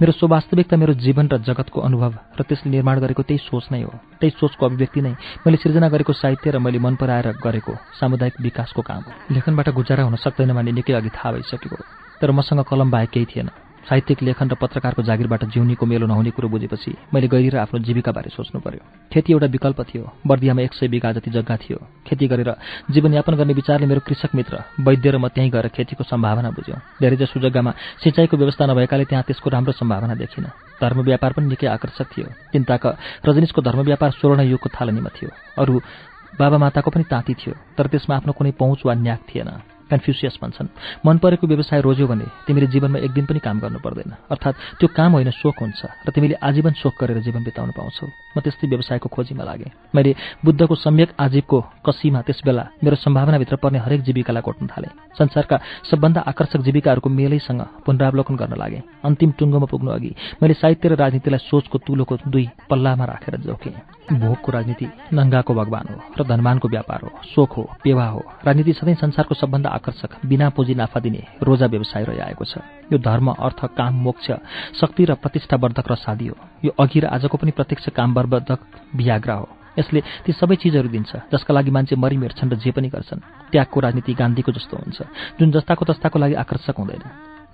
मेरो 0.00 0.12
स्वास्तविकता 0.12 0.76
मेरो 0.76 0.94
जीवन 0.94 1.28
र 1.28 1.38
जगतको 1.38 1.80
अनुभव 1.80 2.12
र 2.38 2.42
त्यसले 2.42 2.70
निर्माण 2.70 3.00
गरेको 3.00 3.22
त्यही 3.22 3.38
सोच 3.38 3.64
नै 3.72 3.82
हो। 3.82 3.92
त्यही 4.20 4.30
सोचको 4.40 4.66
अभिव्यक्ति 4.66 5.00
नै 5.00 5.14
मैले 5.46 5.56
सिर्जना 5.56 5.88
गरेको 5.88 6.12
साहित्य 6.12 6.50
र 6.50 6.58
मैले 6.58 6.78
मन 6.78 6.94
पराएर 6.96 7.32
गरेको 7.38 7.72
सामुदायिक 8.00 8.40
विकासको 8.40 8.82
काम 8.82 9.02
हो। 9.06 9.12
लेखनबाट 9.30 9.68
गुजारा 9.70 10.02
हुन 10.04 10.16
सक्दैन 10.16 10.52
भन्ने 10.52 10.72
निकै 10.72 10.92
अघि 10.92 11.10
थाहा 11.10 11.32
भइसकेको 11.32 11.76
तर 12.20 12.30
मसँग 12.30 12.64
कलम 12.64 12.90
बाहेक 12.90 13.10
केही 13.10 13.26
थिएन। 13.26 13.69
साहित्यिक 13.90 14.22
लेखन 14.22 14.48
र 14.48 14.54
पत्रकारको 14.54 15.02
जागिरबाट 15.02 15.44
जिउनीको 15.50 15.82
मेलो 15.82 16.06
नहुने 16.06 16.30
कुरो 16.30 16.48
बुझेपछि 16.48 16.94
मैले 17.10 17.26
गहिरी 17.26 17.48
र 17.50 17.56
आफ्नो 17.58 17.78
जीविकाबारे 17.82 18.30
सोच्नु 18.30 18.60
पर्यो 18.62 18.86
खेती 19.10 19.32
एउटा 19.34 19.46
विकल्प 19.50 19.80
थियो। 19.90 20.04
बर्दियामा 20.22 20.62
एक 20.62 20.74
सय 20.78 20.88
बिघा 20.88 21.10
जति 21.12 21.30
जग्गा 21.34 21.56
थियो। 21.58 21.78
खेती 22.06 22.26
गरेर 22.30 22.54
जीवनयापन 22.86 23.34
गर्ने 23.34 23.54
विचारले 23.58 23.86
मेरो 23.90 24.00
कृषक 24.06 24.30
मित्र 24.38 24.62
वैद्य 24.78 25.10
र 25.10 25.18
म 25.18 25.26
त्यहीँ 25.34 25.50
गएर 25.50 25.68
खेतीको 25.74 26.06
सम्भावना 26.06 26.50
बुझ्यौँ। 26.54 26.78
धेरैजसो 27.02 27.40
जग्गामा 27.42 27.72
सिँचाइको 27.98 28.36
व्यवस्था 28.38 28.66
नभएकाले 28.70 29.04
त्यहाँ 29.10 29.24
त्यसको 29.26 29.50
राम्रो 29.50 29.72
सम्भावना 29.74 30.14
देखिन। 30.14 30.46
धर्म 30.78 30.98
व्यापार 31.02 31.32
पनि 31.34 31.46
निकै 31.50 31.66
आकर्षक 31.66 32.06
थियो। 32.14 32.26
तिनताका 32.54 32.90
रजनीशको 33.26 33.58
धर्म 33.58 33.80
व्यापार 33.90 34.10
स्वर्ण 34.22 34.46
युगको 34.46 34.70
थालनीमा 34.70 35.10
थियो। 35.18 35.30
अरू 35.58 35.74
बाबामाताको 36.38 36.90
पनि 36.94 37.04
ताती 37.10 37.34
थियो 37.34 37.54
तर 37.74 37.90
त्यसमा 37.90 38.22
आफ्नो 38.22 38.32
कुनै 38.38 38.54
पहुँच 38.54 38.86
वा 38.86 38.94
न्याक 38.94 39.20
थिएन। 39.26 39.50
कन्फ्युसियस 39.90 40.38
भन्छन् 40.42 40.68
मन 41.06 41.16
परेको 41.18 41.46
व्यवसाय 41.46 41.80
रोज्यो 41.80 42.06
भने 42.06 42.26
तिमीले 42.46 42.66
जीवनमा 42.66 42.98
एक 42.98 43.12
दिन 43.12 43.24
पनि 43.26 43.38
काम 43.38 43.58
गर्नु 43.60 43.78
पर्दैन। 43.78 44.10
अर्थात् 44.30 44.56
त्यो 44.80 44.88
काम 44.88 45.10
होइन 45.12 45.30
सोख 45.30 45.56
हुन्छ 45.60 45.80
र 46.06 46.08
तिमीले 46.14 46.34
आजीवन 46.38 46.72
सोख 46.78 46.94
गरेर 47.00 47.18
जीवन 47.20 47.42
बिताउन 47.44 47.70
पाउँछौ। 47.74 48.06
म 48.06 48.40
त्यस्तै 48.40 48.66
व्यवसायको 48.68 49.08
खोजीमा 49.08 49.44
लागेँ। 49.44 49.70
मैले 49.94 50.14
बुद्धको 50.44 50.74
सम्यक 50.76 51.10
आजीवको 51.18 51.58
कसीमा 51.86 52.20
त्यसबेला 52.22 52.64
मेरो 52.84 52.96
सम्भावनाभित्र 52.96 53.56
पर्ने 53.56 53.78
हरेक 53.78 54.00
जीविकालाई 54.06 54.42
कोट्न 54.42 54.66
थालेँ। 54.70 54.92
संसारका 55.18 55.56
सबभन्दा 55.90 56.20
आकर्षक 56.30 56.60
जीविकाहरूको 56.62 57.08
मेलैसँग 57.10 57.60
पुनरावलोकन 57.84 58.34
गर्न 58.36 58.54
लागेँ। 58.56 58.82
अन्तिम 59.04 59.30
टुङ्गोमा 59.38 59.66
पुग्नु 59.66 59.90
अघि 59.90 60.10
मैले 60.42 60.54
साहित्य 60.54 60.88
र 60.88 60.94
राजनीतिलाई 60.94 61.42
सोचको 61.50 61.76
तुलोको 61.82 62.14
दुई 62.30 62.46
पल्लामा 62.70 63.04
राखेर 63.04 63.36
जोखेँ। 63.42 63.99
भोगको 64.12 64.52
राजनीति 64.52 64.86
नङ्गाको 65.14 65.54
भगवान 65.54 65.86
हो 65.90 65.96
र 66.18 66.24
धनवानको 66.26 66.68
व्यापार 66.68 67.00
हो 67.02 67.10
सोख 67.24 67.56
हो 67.56 67.62
पेवा 67.84 68.06
हो। 68.06 68.20
राजनीति 68.44 68.72
सधैँ 68.72 68.94
संसारको 68.94 69.34
सबभन्दा 69.34 69.70
आकर्षक 69.70 70.26
बिना 70.26 70.48
पुँजी 70.50 70.74
नाफा 70.74 71.00
दिने 71.00 71.22
रोजा 71.42 71.66
व्यवसाय 71.66 72.04
रहिआएको 72.04 72.44
छ। 72.44 72.58
यो 72.92 72.98
धर्म 72.98 73.30
अर्थ 73.30 73.64
काम 73.76 73.94
मोक्ष 74.02 74.30
शक्ति 74.80 75.04
र 75.04 75.14
प्रतिष्ठावर्धक 75.14 75.86
र 75.90 75.94
सादी 75.94 76.26
हो। 76.26 76.36
यो 76.64 76.74
अघि 76.74 77.00
र 77.00 77.06
आजको 77.06 77.36
पनि 77.38 77.50
प्रत्यक्ष 77.50 77.88
कामवर्धक 77.94 78.60
बियाग्रा 78.96 79.34
हो। 79.34 79.48
यसले 79.78 80.00
ती 80.26 80.32
सबै 80.32 80.56
चिजहरू 80.56 80.88
दिन्छ 80.88 81.30
जसका 81.30 81.54
लागि 81.54 81.70
मान्छे 81.70 81.96
मरिमेट्छन् 81.96 82.50
र 82.50 82.56
जे 82.58 82.70
पनि 82.74 82.88
गर्छन्। 82.90 83.20
त्यागको 83.54 83.80
राजनीति 83.80 84.14
गान्धीको 84.14 84.52
जस्तो 84.52 84.76
हुन्छ। 84.76 84.98
जुन 85.38 85.50
जस्ताको 85.54 85.84
तस्ताको 85.86 86.18
लागि 86.18 86.34
आकर्षक 86.34 86.74
हुँदैन। 86.74 87.02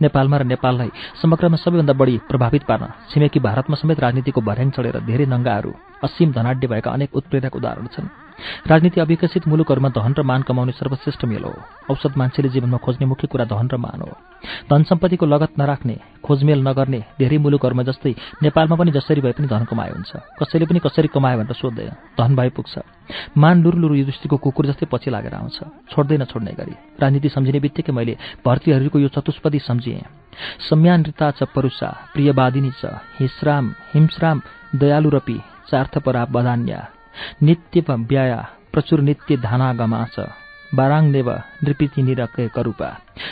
नेपालमा 0.03 0.37
र 0.37 0.45
नेपाललाई 0.45 0.91
समग्रमा 1.23 1.57
सबैभन्दा 1.57 1.95
बढी 2.01 2.17
प्रभावित 2.29 2.63
पार्न 2.69 2.85
छिमेकी 3.11 3.41
भारतमा 3.41 3.77
समेत 3.81 4.01
राजनीतिको 4.01 4.41
भर्याङ 4.49 4.71
चढेर 4.77 4.97
धेरै 5.09 5.27
नङ्गाहरू 5.33 5.73
असीम 6.05 6.33
धनाढ्य 6.37 6.67
भएका 6.69 6.91
अनेक 6.91 7.11
उत्प्रेरक 7.17 7.57
उदाहरण 7.57 7.87
छन्। 7.95 8.26
राजनीति 8.67 9.01
अविकसित 9.01 9.49
मुलुकहरूमा 9.49 9.89
धन 9.89 10.15
र 10.19 10.23
मान 10.23 10.43
कमाउने 10.43 10.73
सर्वश्रेष्ठ 10.73 11.25
मेल 11.25 11.45
हो। 11.45 11.55
औषध 11.91 12.17
मान्छेले 12.17 12.49
जीवनमा 12.49 12.77
खोज्ने 12.77 13.07
मुख्य 13.07 13.27
कुरा 13.27 13.45
धन 13.45 13.69
र 13.73 13.77
मान 13.77 14.01
हो। 14.01 14.13
धन 14.71 14.83
सम्पत्तिको 14.83 15.27
लगत 15.27 15.59
नराख्ने 15.59 15.97
खोजमेल 16.25 16.61
नगर्ने 16.63 17.01
धेरै 17.19 17.39
मुलुकहरूमा 17.39 17.83
जस्तै 17.83 18.15
नेपालमा 18.43 18.77
पनि 18.77 18.91
जसरी 18.91 19.21
भए 19.21 19.33
पनि 19.33 19.47
धन 19.47 19.65
कमाए 19.65 19.91
हुन्छ। 19.91 20.13
कसैले 20.41 20.67
पनि 20.67 20.79
कसरी 20.79 21.09
कमायो 21.09 21.39
भनेर 21.39 21.55
सोध्दैन। 21.55 21.91
धन 22.19 22.37
भए 22.37 22.51
पुग्छ। 22.51 22.75
मान 23.39 23.63
लुरु 23.63 23.79
लुरु 23.79 23.95
युधिष्ठिरको 23.95 24.37
कुकुर 24.37 24.67
जस्तै 24.67 24.87
पछि 24.93 25.11
लागेर 25.11 25.35
आउँछ। 25.35 25.59
छोड्दैन 25.91 26.25
छोड्ने 26.25 26.53
गरी। 26.53 26.75
राजनीति 27.01 27.29
सम्झिने 27.29 27.61
बित्तिकै 27.61 27.93
मैले 27.93 28.17
भर्तीहरूको 28.45 28.99
यो 28.99 29.09
चतुष्पदी 29.09 29.59
सम्झिएँ। 29.59 30.05
सम्यानृता 30.69 31.31
च 31.31 31.43
परुषा 31.55 31.89
प्रियवादिनी 32.15 32.71
च 32.81 33.01
हिस्राम 33.21 33.75
हिमश्राम 33.95 34.43
दयालुरपी 34.75 35.39
चार्थपरा 35.71 36.25
बदान्या 36.25 36.81
नित्य 37.43 37.81
व्याया 37.89 38.41
प्रचुर 38.73 39.01
नित्य 39.01 39.37
धानागमा 39.37 40.05
छ। 40.15 40.27
बाराङदेव 40.75 41.31
नृपिति 41.65 42.03
निरके 42.03 42.49
करूपा 42.49 42.89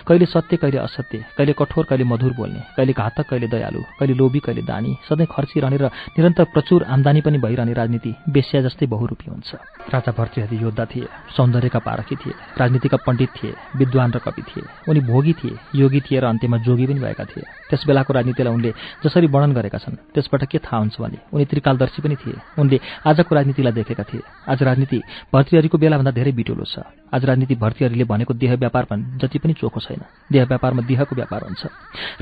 कहिले 0.07 0.27
सत्य 0.27 0.57
कहिले 0.57 0.79
असत्य 0.79 1.19
कहिले 1.37 1.53
कठोर 1.59 1.85
कहिले 1.85 2.05
मधुर 2.05 2.33
बोल्ने 2.33 2.61
कहिले 2.77 2.93
घातक 2.93 3.29
कहिले 3.31 3.49
दयालु 3.49 3.81
कहिले 3.99 4.15
लोभी 4.15 4.41
कहिले 4.41 4.63
दानी 4.63 4.97
सधैँ 5.09 5.27
खर्चिरहने 5.27 5.77
र 5.77 5.91
निरन्तर 6.17 6.45
प्रचुर 6.55 6.83
आम्दानी 6.95 7.21
पनि 7.21 7.39
भइरहने 7.39 7.73
राजनीति 7.75 8.15
बेस्या 8.29 8.61
जस्तै 8.63 8.87
बहुरूपी 8.87 9.31
हुन्छ। 9.31 9.55
राजा 9.93 10.13
भर्तृहरि 10.19 10.57
योद्धा 10.63 10.85
थिए 10.87 11.07
सौन्दर्यका 11.37 11.79
पारखी 11.79 12.17
थिए 12.17 12.33
राजनीतिका 12.59 12.97
पण्डित 13.07 13.31
थिए 13.37 13.55
विद्वान 13.77 14.13
र 14.13 14.19
कवि 14.25 14.43
थिए 14.43 14.65
उनी 14.89 15.01
भोगी 15.11 15.33
थिए 15.41 15.59
योगी 15.75 16.01
थिए 16.07 16.21
र 16.21 16.25
अन्त्यमा 16.25 16.59
जोगी 16.65 16.87
पनि 16.87 17.01
भएका 17.01 17.25
थिए। 17.25 17.45
त्यस 17.71 17.85
बेलाको 17.87 18.13
राजनीतिलाई 18.13 18.55
उनले 18.55 18.73
जसरी 19.05 19.27
वर्णन 19.27 19.53
गरेका 19.53 19.79
छन् 19.79 19.97
त्यसबाट 20.15 20.45
के 20.51 20.59
थाहा 20.59 20.79
हुन्छ 20.81 21.01
भने 21.01 21.19
उनी 21.33 21.45
त्रिकालदर्शी 21.45 22.03
पनि 22.03 22.17
थिए 22.17 22.37
उनले 22.59 22.81
आजको 23.07 23.35
राजनीतिलाई 23.35 23.73
देखेका 23.73 24.05
थिए। 24.05 24.23
आज 24.49 24.63
राजनीति 24.63 24.99
भर्तृहरिको 25.35 25.79
बेलाभन्दा 25.79 26.11
धेरै 26.11 26.33
बिटुलो 26.33 26.65
छ। 26.65 26.87
आज 27.15 27.25
राजनीति 27.25 27.55
भर्तीहरूले 27.55 28.05
भनेको 28.05 28.35
देह 28.35 28.55
व्यापार 28.55 28.87
जति 29.21 29.39
पनि 29.39 29.53
चोखो 29.55 29.74
छैन। 29.81 30.01
देह 30.33 30.45
व्यापारमा 30.45 30.83
देहको 30.83 31.17
व्यापार 31.17 31.41
हुन्छ। 31.43 31.67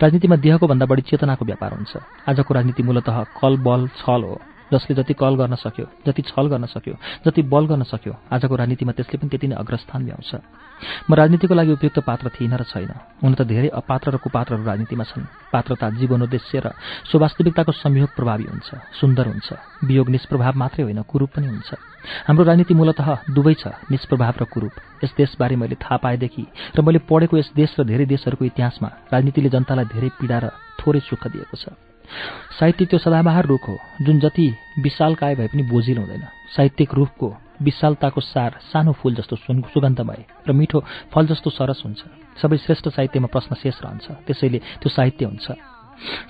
राजनीतिमा 0.02 0.36
देहको 0.36 0.66
भन्दा 0.66 0.86
बढी 0.86 1.02
चेतनाको 1.02 1.44
व्यापार 1.44 1.70
हुन्छ। 1.70 1.96
आजको 2.28 2.54
राजनीति 2.54 2.82
मूलत 2.82 3.04
कल 3.08 3.56
बल 3.56 3.88
छल 3.88 4.22
हो। 4.22 4.40
जसले 4.72 4.94
जति 4.96 5.14
कल 5.14 5.34
गर्न 5.36 5.54
सक्यो 5.54 5.86
जति 6.06 6.22
छल 6.22 6.46
गर्न 6.48 6.66
सक्यो 6.66 6.94
जति 7.26 7.42
बल 7.52 7.64
गर्न 7.66 7.82
सक्यो 7.84 8.12
आजको 8.32 8.54
राजनीतिमा 8.56 8.92
त्यसले 8.92 9.18
पनि 9.20 9.28
त्यति 9.28 9.46
नै 9.48 9.56
अग्रस्थान 9.56 10.00
ल्याउँछ। 10.04 10.32
म 11.08 11.14
राजनीतिको 11.14 11.54
लागि 11.54 11.72
उपयुक्त 11.72 11.98
पात्र 12.02 12.26
थिइनँ 12.34 12.58
र 12.58 12.64
छैन। 12.64 12.90
हुन 13.22 13.34
त 13.34 13.46
धेरै 13.46 13.68
अपात्र 13.70 14.10
र 14.10 14.16
कुपात्रहरू 14.18 14.64
राजनीतिमा 14.64 15.04
छन्। 15.04 15.30
पात्रता 15.52 15.86
जीवनोद्देश्य 15.94 16.58
र 16.58 16.66
स्वास्तविकताको 17.06 17.72
संयोग 17.72 18.10
प्रभावी 18.16 18.44
हुन्छ 18.50 18.68
सुन्दर 18.98 19.26
हुन्छ। 19.30 19.48
वियोग 19.86 20.08
निष्प्रभाव 20.10 20.54
मात्रै 20.58 20.82
होइन 20.82 21.02
कुरूप 21.06 21.30
पनि 21.36 21.46
हुन्छ। 21.46 21.70
हाम्रो 22.26 22.44
राजनीति 22.44 22.74
मूलत 22.74 23.00
दुवै 23.30 23.54
छ 23.54 23.64
निष्प्रभाव 23.92 24.34
र 24.40 24.44
कुरूप। 24.50 24.74
यस 25.04 25.14
देशबारे 25.14 25.54
मैले 25.54 25.76
थाहा 25.78 26.02
पाएदेखि 26.02 26.44
र 26.74 26.78
मैले 26.82 26.98
पढेको 27.06 27.38
यस 27.38 27.54
देश 27.54 27.78
र 27.78 27.84
धेरै 27.86 28.06
देशहरूको 28.10 28.44
इतिहासमा 28.50 28.88
राजनीतिले 29.12 29.48
जनतालाई 29.54 29.86
धेरै 29.86 30.10
पीडा 30.18 30.38
र 30.42 30.46
थोरै 30.82 31.00
सुख 31.06 31.22
दिएको 31.30 31.56
छ। 31.56 31.91
साहित्य 32.58 32.84
त्यो 32.86 32.98
सदाबहार 32.98 33.46
रुख 33.46 33.68
हो 33.68 33.78
जुन 34.02 34.20
जति 34.20 34.46
विशाल 34.78 35.14
काय 35.14 35.34
भए 35.34 35.48
पनि 35.48 35.62
बोझिल 35.62 35.98
हुँदैन। 35.98 36.24
साहित्यिक 36.56 36.94
रुखको 36.94 37.28
विशालताको 37.62 38.20
सार 38.20 38.58
सानो 38.72 38.92
फूल 38.92 39.14
जस्तो 39.14 39.36
सुगन्धमय 39.72 40.24
र 40.48 40.52
मिठो 40.52 40.78
फल 41.12 41.26
जस्तो 41.26 41.50
सरस 41.50 41.82
हुन्छ। 41.84 42.00
सबै 42.42 42.56
श्रेष्ठ 42.58 42.88
साहित्यमा 42.88 43.28
प्रश्न 43.32 43.54
शेष 43.54 43.76
रहन्छ 43.84 44.06
त्यसैले 44.26 44.58
त्यो 44.80 44.88
साहित्य 44.88 45.24
हुन्छ। 45.24 45.46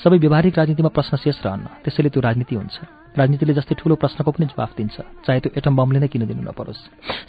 सबै 0.04 0.18
व्यवहारिक 0.18 0.58
राजनीतिमा 0.58 0.88
प्रश्न 0.88 1.16
शेष 1.16 1.36
रहन्न 1.46 1.66
त्यसैले 1.84 2.08
त्यो 2.10 2.20
राजनीति 2.22 2.54
हुन्छ। 2.54 3.01
राजनीतिले 3.18 3.54
जस्तै 3.54 3.74
ठूलो 3.74 3.94
प्रश्नको 3.94 4.30
पनि 4.30 4.46
जवाफ 4.46 4.70
दिन्छ। 4.76 4.96
चाहे 5.26 5.40
त्यो 5.40 5.52
एटम 5.56 5.76
बमले 5.76 5.98
नै 6.00 6.08
किन 6.08 6.26
दिनु 6.26 6.42
नपरोस्। 6.48 6.80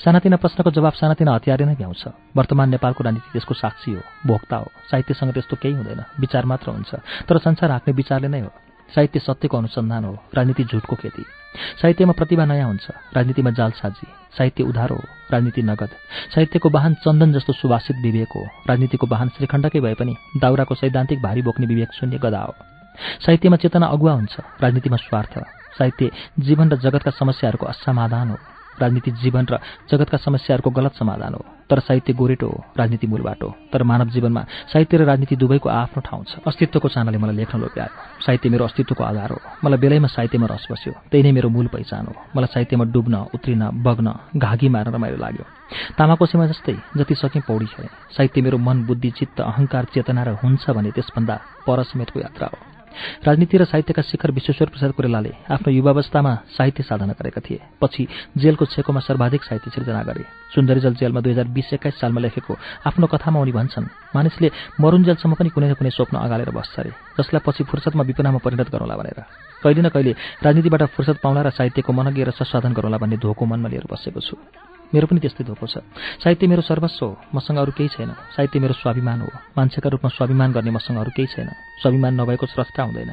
सानातिना 0.04 0.36
प्रश्नको 0.36 0.72
जवाब 0.72 0.94
सानातिना 0.94 1.32
हतियारले 1.36 1.66
नै 1.66 1.76
भ्याउँछ। 1.76 2.04
वर्तमान 2.36 2.70
नेपालको 2.70 3.04
राजनीति 3.04 3.30
त्यसको 3.32 3.54
साक्षी 3.54 3.92
हो 3.92 4.02
भोक्ता 4.28 4.58
हो। 4.58 4.68
साहित्यसँग 4.92 5.34
त्यस्तो 5.34 5.56
केही 5.60 5.76
हुँदैन 5.76 6.02
विचार 6.20 6.46
मात्र 6.46 6.72
हुन्छ। 6.72 6.96
तर 7.28 7.38
संसार 7.38 7.72
हाँक्ने 7.72 7.94
विचारले 7.94 8.28
नै 8.28 8.40
हो। 8.40 8.52
साहित्य 8.96 9.20
सत्यको 9.20 9.58
अनुसन्धान 9.58 10.04
हो 10.06 10.14
राजनीति 10.36 10.64
झुटको 10.64 10.96
खेती। 10.96 11.24
साहित्यमा 11.82 12.14
प्रतिभा 12.14 12.46
नयाँ 12.46 12.68
हुन्छ 12.68 12.88
राजनीतिमा 13.16 13.52
जालसाजी। 13.52 14.08
साहित्य 14.38 14.64
उधारो 14.64 14.96
हो 14.96 15.04
राजनीति 15.32 15.62
नगद। 15.62 15.90
साहित्यको 16.36 16.70
वाहन 16.70 16.94
चन्दन 16.94 17.34
जस्तो 17.34 17.54
सुवासित 17.54 17.98
विवेक 18.04 18.32
हो। 18.36 18.44
राजनीतिको 18.70 19.08
वाहन 19.08 19.30
श्रीखण्डकै 19.30 19.80
भए 19.80 19.94
पनि 19.94 20.16
दाउराको 20.38 20.76
सैद्धान्तिक 20.76 21.22
भारी 21.22 21.42
बोक्ने 21.42 21.66
विवेक 21.66 21.94
शून्य 21.94 22.18
गदा 22.18 22.40
हो। 22.40 22.56
साहित्यमा 23.26 23.58
चेतना 23.58 23.86
अगुवा 23.86 24.14
हुन्छ 24.14 24.36
राजनीतिमा 24.62 24.98
स्वार्थ। 24.98 25.63
साहित्य 25.78 26.12
जीवन 26.40 26.70
र 26.70 26.76
जगतका 26.78 27.12
समस्याहरूको 27.12 27.66
असमाधान 27.66 28.30
हो। 28.30 28.38
राजनीति 28.74 29.12
जीवन 29.22 29.46
र 29.46 29.58
जगतका 29.92 30.18
समस्याहरूको 30.18 30.70
गलत 30.70 30.94
समाधान 30.98 31.34
हो। 31.34 31.46
तर 31.70 31.80
साहित्य 31.80 32.14
गोरेटो 32.14 32.48
हो 32.48 32.64
राजनीति 32.78 33.08
मूल 33.08 33.22
बाटो 33.22 33.54
तर 33.74 33.84
मानव 33.84 34.10
जीवनमा 34.10 34.42
साहित्य 34.74 34.98
र 34.98 35.06
राजनीति 35.06 35.36
दुवैको 35.36 35.70
आफ्नो 35.70 36.02
ठाउँ 36.02 36.24
छ। 36.26 36.42
अस्तित्वको 36.42 36.90
चानाले 36.90 37.18
मलाई 37.18 37.36
लेख्न 37.36 37.60
लोप्यायो 37.62 38.22
साहित्य 38.26 38.50
मेरो 38.50 38.66
अस्तित्वको 38.66 39.04
आधार 39.04 39.30
हो। 39.30 39.40
मलाई 39.64 39.78
बेलैमा 39.78 40.08
साहित्यमा 40.10 40.48
रस 40.50 40.68
बस्यो। 40.72 40.94
त्यही 41.12 41.24
नै 41.24 41.32
मेरो 41.32 41.50
मूल 41.50 41.68
पहिचान 41.70 42.06
हो। 42.10 42.14
मलाई 42.34 42.50
साहित्यमा 42.54 42.86
डुब्न 42.90 43.16
उत्रिन 43.30 43.64
बग्न 43.86 44.08
घागी 44.38 44.70
मार्न 44.70 44.94
रमाइलो 44.94 45.18
लाग्यो। 45.22 45.46
तामाकोसेमा 45.98 46.46
जस्तै 46.50 46.78
जति 46.98 47.16
सकेँ 47.16 47.46
पौडी 47.46 47.66
खेँ 47.66 47.90
साहित्य 48.18 48.42
मेरो 48.42 48.58
मन 48.58 48.86
बुद्धि 48.86 49.10
चित्त 49.12 49.42
अहङ्कार 49.42 49.86
चेतना 49.94 50.24
र 50.24 50.30
हुन्छ 50.42 50.70
भने 50.70 50.92
त्यसभन्दा 50.92 51.36
परसमेतको 51.68 52.20
यात्रा 52.20 52.48
हो। 52.50 52.73
राजनीति 53.26 53.58
र 53.58 53.66
साहित्यका 53.66 54.02
शिखर 54.02 54.32
विश्वेश्वर 54.32 54.70
प्रसाद 54.70 54.92
कोरेलाले 54.92 55.32
आफ्नो 55.50 55.74
युवावस्थामा 55.74 56.34
साहित्य 56.58 56.84
साधना 56.84 57.14
गरेका 57.14 57.42
थिए। 57.42 57.60
पछि 57.82 58.08
जेलको 58.38 58.66
छेकोमा 58.66 59.00
सर्वाधिक 59.00 59.44
साहित्य 59.44 59.72
सिर्जना 59.72 60.04
गरे। 60.04 60.24
सुन्दरीजल 60.56 60.94
जेलमा 60.96 61.22
दुई 61.22 61.32
हजार 61.32 61.48
बिस 61.50 61.74
एक्काइस 61.74 62.00
सालमा 62.00 62.22
लेखेको 62.22 62.54
आफ्नो 62.88 63.08
कथामा 63.08 63.40
उनी 63.40 63.52
भन्छन् 63.52 63.88
मानिसले 64.16 64.52
मरुन्जेलसम्म 64.82 65.34
पनि 65.34 65.50
कुनै 65.50 65.70
न 65.70 65.74
कुनै 65.74 65.90
स्वप्न 65.90 66.18
अगालेर 66.18 66.52
बस्छ 66.54 66.80
अरे 66.80 66.92
जसलाई 67.18 67.42
पछि 67.46 67.64
फुर्सदमा 67.64 68.04
विपनामा 68.04 68.40
परिणत 68.46 68.70
गरौँला 68.70 68.96
भनेर। 68.96 69.20
कहिले 69.64 69.82
न 69.82 69.90
कहिले 69.90 70.12
राजनीतिबाट 70.44 70.84
फुर्सद 70.94 71.18
पाउला 71.24 71.42
र 71.42 71.50
साहित्यको 71.50 71.92
मनगिएर 71.94 72.30
संसाधन 72.38 72.74
गरौँला 72.74 72.98
भन्ने 72.98 73.18
धोको 73.18 73.46
मनमा 73.46 73.70
लिएर 73.70 73.86
बसेको 73.90 74.22
छु। 74.22 74.36
मेरो 74.94 75.08
पनि 75.08 75.20
त्यस्तै 75.20 75.44
धोको 75.44 75.66
छ। 75.68 75.82
साहित्य 76.22 76.48
मेरो 76.48 76.62
सर्वस्व 76.62 77.06
हो 77.06 77.18
मसँग 77.36 77.58
अरू 77.58 77.72
केही 77.74 77.90
छैन। 77.90 78.14
साहित्य 78.38 78.60
मेरो 78.60 78.74
स्वाभिमान 78.74 79.22
हो 79.22 79.30
मान्छेका 79.58 79.90
रूपमा 79.90 80.10
स्वाभिमान 80.10 80.52
गर्ने 80.54 80.72
मसँग 80.72 80.98
अरू 80.98 81.12
केही 81.18 81.28
छैन। 81.28 81.50
स्वाभिमान 81.82 82.14
नभएको 82.22 82.46
स्रष्टा 82.46 82.84
हुँदैन। 82.84 83.12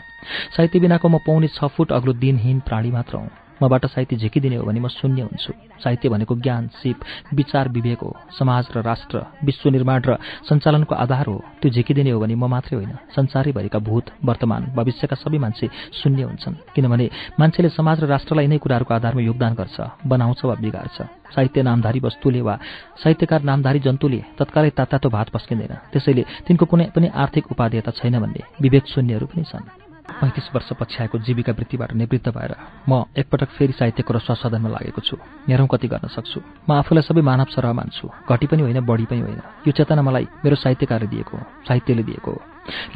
साहित्य 0.56 0.78
बिनाको 0.80 1.08
म 1.08 1.18
पाउने 1.24 1.48
छ 1.48 1.64
फुट 1.72 1.92
अग्लो 1.92 2.12
दिनहीन 2.12 2.60
प्राणी 2.60 2.90
मात्र 2.90 3.16
हुँ। 3.16 3.49
मबाट 3.62 3.86
साहित्य 3.86 4.16
झिकिदिने 4.16 4.56
हो 4.56 4.64
भने 4.64 4.80
म 4.80 4.88
शून्य 4.88 5.22
हुन्छु। 5.22 5.52
साहित्य 5.82 6.08
भनेको 6.08 6.34
ज्ञान 6.36 6.68
सिप 6.80 6.98
विचार 7.34 7.68
विवेक 7.68 8.00
हो। 8.00 8.16
समाज 8.38 8.68
र 8.76 8.82
राष्ट्र 8.82 9.18
विश्व 9.44 9.70
निर्माण 9.70 10.00
र 10.02 10.16
सञ्चालनको 10.48 10.94
आधार 10.94 11.26
हो। 11.26 11.38
त्यो 11.60 11.70
झिकिदिने 11.70 12.10
हो 12.10 12.20
भने 12.20 12.34
म 12.34 12.44
मात्रै 12.46 12.76
होइन। 12.76 12.92
संसारैभरिका 13.16 13.78
भूत 13.78 14.04
वर्तमान 14.24 14.72
भविष्यका 14.76 15.16
सबै 15.16 15.38
मान्छे 15.38 15.68
शून्य 15.92 16.22
हुन्छन्। 16.22 16.54
किनभने 16.74 17.06
मान्छेले 17.40 17.68
समाज 17.68 18.00
र 18.00 18.06
राष्ट्रलाई 18.06 18.46
नै 18.46 18.58
कुराहरूको 18.58 18.94
आधारमा 18.94 19.22
योगदान 19.22 19.52
गर्छ 19.54 19.76
बनाउँछ 20.06 20.44
वा 20.44 20.54
बिगार्छ। 20.54 20.98
साहित्य 21.30 21.62
नामधारी 21.62 22.00
वस्तुले 22.00 22.40
वा 22.40 22.54
साहित्यकार 23.02 23.42
नामधारी 23.42 23.78
जन्तुले 23.78 24.20
तत्कालै 24.38 24.70
तातो 24.70 25.08
भात 25.08 25.28
पस्किँदैन। 25.30 25.74
त्यसैले 25.92 26.22
तिनको 26.46 26.64
कुनै 26.66 26.90
पनि 26.94 27.06
आर्थिक 27.14 27.52
उपादेयता 27.52 27.90
छैन 27.90 28.18
भन्ने 28.18 28.42
विवेक 28.60 28.84
शून्यहरू 28.86 29.26
पनि 29.26 29.44
छन्। 29.44 29.89
पैँतिस 30.20 30.48
वर्ष 30.54 30.68
पछ्याएको 30.72 31.18
जीविका 31.18 31.52
वृत्तिबाट 31.52 31.92
निवृत्त 31.92 32.28
भएर 32.28 32.54
म 32.88 33.04
एकपटक 33.16 33.48
फेरि 33.56 33.72
साहित्यको 33.72 34.12
र 34.14 34.18
संशोधनमा 34.20 34.68
लागेको 34.68 35.00
छु। 35.00 35.16
हेरौँ 35.48 35.66
कति 35.66 35.88
गर्न 35.88 36.08
सक्छु? 36.08 36.40
म 36.68 36.72
आफूलाई 36.72 37.02
सबै 37.02 37.20
मानव 37.20 37.48
सरह 37.48 37.72
मान्छु 37.72 38.08
घटी 38.28 38.46
पनि 38.46 38.62
होइन 38.62 38.80
बढी 38.84 39.04
पनि 39.08 39.20
होइन। 39.20 39.40
यो 39.66 39.72
चेतना 39.72 40.02
मलाई 40.02 40.28
मेरो 40.44 40.56
साहित्यकारले 40.56 41.08
दिएको 41.08 41.36
हो 41.36 41.42
साहित्यले 41.68 42.02
दिएको 42.02 42.30
हो। 42.30 42.40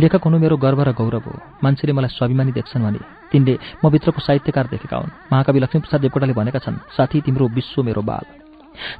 लेखक 0.00 0.20
हुनु 0.20 0.38
मेरो 0.38 0.56
गर्व 0.56 0.82
र 0.82 0.92
गौरव 0.92 1.24
हो। 1.24 1.40
मान्छेले 1.64 1.92
मलाई 1.96 2.12
स्वाभिमानी 2.12 2.52
देख्छन् 2.52 2.84
भने 2.84 3.00
तिनले 3.32 3.58
म 3.84 3.88
भित्रको 3.88 4.20
साहित्यकार 4.20 4.66
देखेका 4.68 4.96
हुन्। 4.96 5.16
महाकवि 5.32 5.60
लक्ष्मीप्रसाद 5.60 6.00
देवकोटाले 6.00 6.32
भनेका 6.32 6.58
छन् 6.60 6.84
साथी 6.92 7.20
तिम्रो 7.20 7.48
विश्व 7.48 7.82
मेरो 7.82 8.02
बाल। 8.02 8.43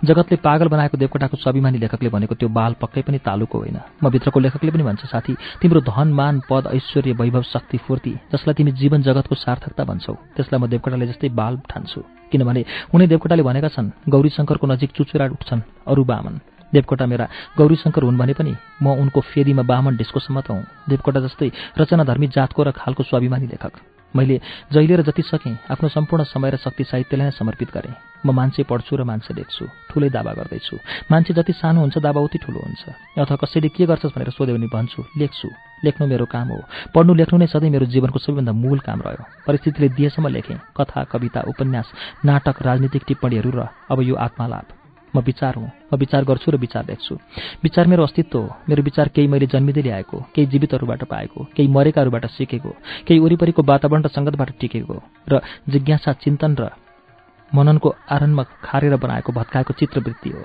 जगतले 0.04 0.36
पागल 0.36 0.68
बनाएको 0.68 0.98
देवकोटाको 0.98 1.36
स्वाभिमानी 1.36 1.78
लेखकले 1.78 2.08
भनेको 2.08 2.34
त्यो 2.34 2.48
बाल 2.48 2.72
पक्कै 2.80 3.02
पनि 3.02 3.18
तालुको 3.18 3.58
होइन। 3.58 3.78
म 4.02 4.10
भित्रको 4.10 4.40
लेखकले 4.40 4.70
पनि 4.70 4.82
भन्छ 4.82 5.04
साथी 5.06 5.34
तिम्रो 5.60 5.80
धन 5.80 6.08
मान 6.12 6.40
पद 6.50 6.70
ऐश्वर्य 6.74 7.12
वैभव 7.12 7.42
शक्ति 7.42 7.78
फूर्ति 7.78 8.12
जसलाई 8.32 8.54
तिमी 8.54 8.72
जीवन 8.72 9.02
जगतको 9.02 9.34
सार्थकता 9.34 9.84
भन्छौ 9.84 10.14
त्यसलाई 10.36 10.60
म 10.60 10.66
देवकोटाले 10.66 11.06
जस्तै 11.06 11.28
बाल 11.30 11.58
ठान्छु। 11.70 12.00
किनभने 12.30 12.64
उनी 12.94 13.06
देवकोटाले 13.06 13.42
भनेका 13.42 13.68
छन् 13.68 13.94
गौरीशङ्करको 14.08 14.66
नजिक 14.66 14.90
चुचुरा 14.90 15.26
उठ्छन् 15.36 15.66
अरू 15.86 16.04
बामन। 16.04 16.34
देवकोटा 16.72 17.06
मेरा 17.06 17.26
गौरीशङ्कर 17.58 18.02
हुन् 18.02 18.18
भने 18.18 18.34
पनि 18.34 18.54
म 18.82 18.86
उनको 18.98 19.20
फेदीमा 19.20 19.62
बामन 19.62 19.96
डिस्कोसम्म 19.96 20.40
त 20.40 20.50
हुँ। 20.50 20.66
देवकोटा 20.88 21.20
जस्तै 21.20 21.48
रचनाधर्मी 21.78 22.26
जातको 22.34 22.60
र 22.62 22.70
खालको 22.74 23.02
स्वाभिमानी 23.02 23.46
लेखक। 23.46 23.72
मैले 24.16 24.40
जहिले 24.72 24.96
र 24.96 25.02
जति 25.02 25.22
सकेँ 25.22 25.56
आफ्नो 25.70 25.88
सम्पूर्ण 25.88 26.24
समय 26.24 26.50
र 26.50 26.56
शक्ति 26.56 26.84
साहित्यलाई 26.84 27.26
नै 27.26 27.30
समर्पित 27.30 27.70
गरेँ। 27.74 27.94
म 28.26 28.30
मान्छे 28.30 28.62
पढ्छु 28.62 28.96
र 28.96 29.04
मान्छे 29.04 29.34
देख्छु 29.34 29.64
ठुलै 29.90 30.08
दावा 30.08 30.32
गर्दैछु। 30.32 30.76
मान्छे 31.10 31.34
जति 31.34 31.52
सानो 31.52 31.80
हुन्छ 31.80 31.98
दावा 31.98 32.20
उति 32.20 32.38
ठुलो 32.38 32.60
हुन्छ। 32.60 32.82
अथवा 33.18 33.36
कसैले 33.36 33.68
के 33.68 33.86
गर्छस् 33.86 34.14
भनेर 34.14 34.30
सोध्यो 34.30 34.54
भने 34.56 34.66
भन्छु 34.70 35.04
लेख्छु। 35.18 35.48
लेख्नु 35.84 36.06
मेरो 36.06 36.26
काम 36.26 36.48
हो। 36.48 36.60
पढ्नु 36.94 37.14
लेख्नु 37.14 37.38
नै 37.38 37.46
सधैँ 37.46 37.70
मेरो 37.70 37.86
जीवनको 37.86 38.18
सबैभन्दा 38.18 38.52
मूल 38.52 38.78
काम 38.78 39.02
रह्यो। 39.02 39.24
परिस्थितिले 39.46 39.88
दिएसम्म 39.88 40.28
लेखेँ। 40.28 40.58
कथा 40.78 41.04
कविता 41.04 41.40
उपन्यास 41.50 41.92
नाटक 42.24 42.62
राजनीतिक 42.62 43.02
टिप्पणीहरू 43.06 43.50
र 43.50 43.68
अब 43.90 44.00
यो 44.00 44.14
आत्मालाभ 44.14 44.83
म 45.14 45.20
विचार 45.20 45.54
हुँ। 45.54 45.70
म 45.92 45.96
विचार 45.96 46.24
गर्छु 46.24 46.50
र 46.50 46.56
विचार 46.56 46.84
देख्छु। 46.84 47.14
विचार 47.62 47.86
मेरो 47.86 48.02
अस्तित्व 48.02 48.38
हो। 48.38 48.56
मेरो 48.68 48.82
विचार 48.82 49.08
केही 49.08 49.28
मैले 49.28 49.46
जन्मिँदै 49.46 49.82
ल्याएको 49.82 50.18
केही 50.34 50.46
जीवितहरूबाट 50.46 51.04
पाएको 51.04 51.44
केही 51.56 51.68
मरेकाहरूबाट 51.68 52.26
सिकेको 52.26 52.70
केही 53.06 53.20
वरिपरिको 53.20 53.62
वातावरण 53.62 54.02
र 54.02 54.08
सङ्गतबाट 54.08 54.50
टिकेको 54.60 54.96
र 55.28 55.40
जिज्ञासा 55.68 56.12
चिन्तन 56.12 56.56
र 56.58 56.70
मननको 57.54 57.94
आरनमा 58.10 58.42
खारेर 58.42 58.96
बनाएको 58.96 59.32
भत्काएको 59.32 59.72
चित्रवृत्ति 59.78 60.30
हो। 60.30 60.42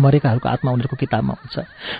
मरेकाहरूको 0.00 0.48
आत्मा 0.48 0.70
उनीहरूको 0.72 0.96
किताबमा 0.96 1.34
हुन्छ। 1.38 1.58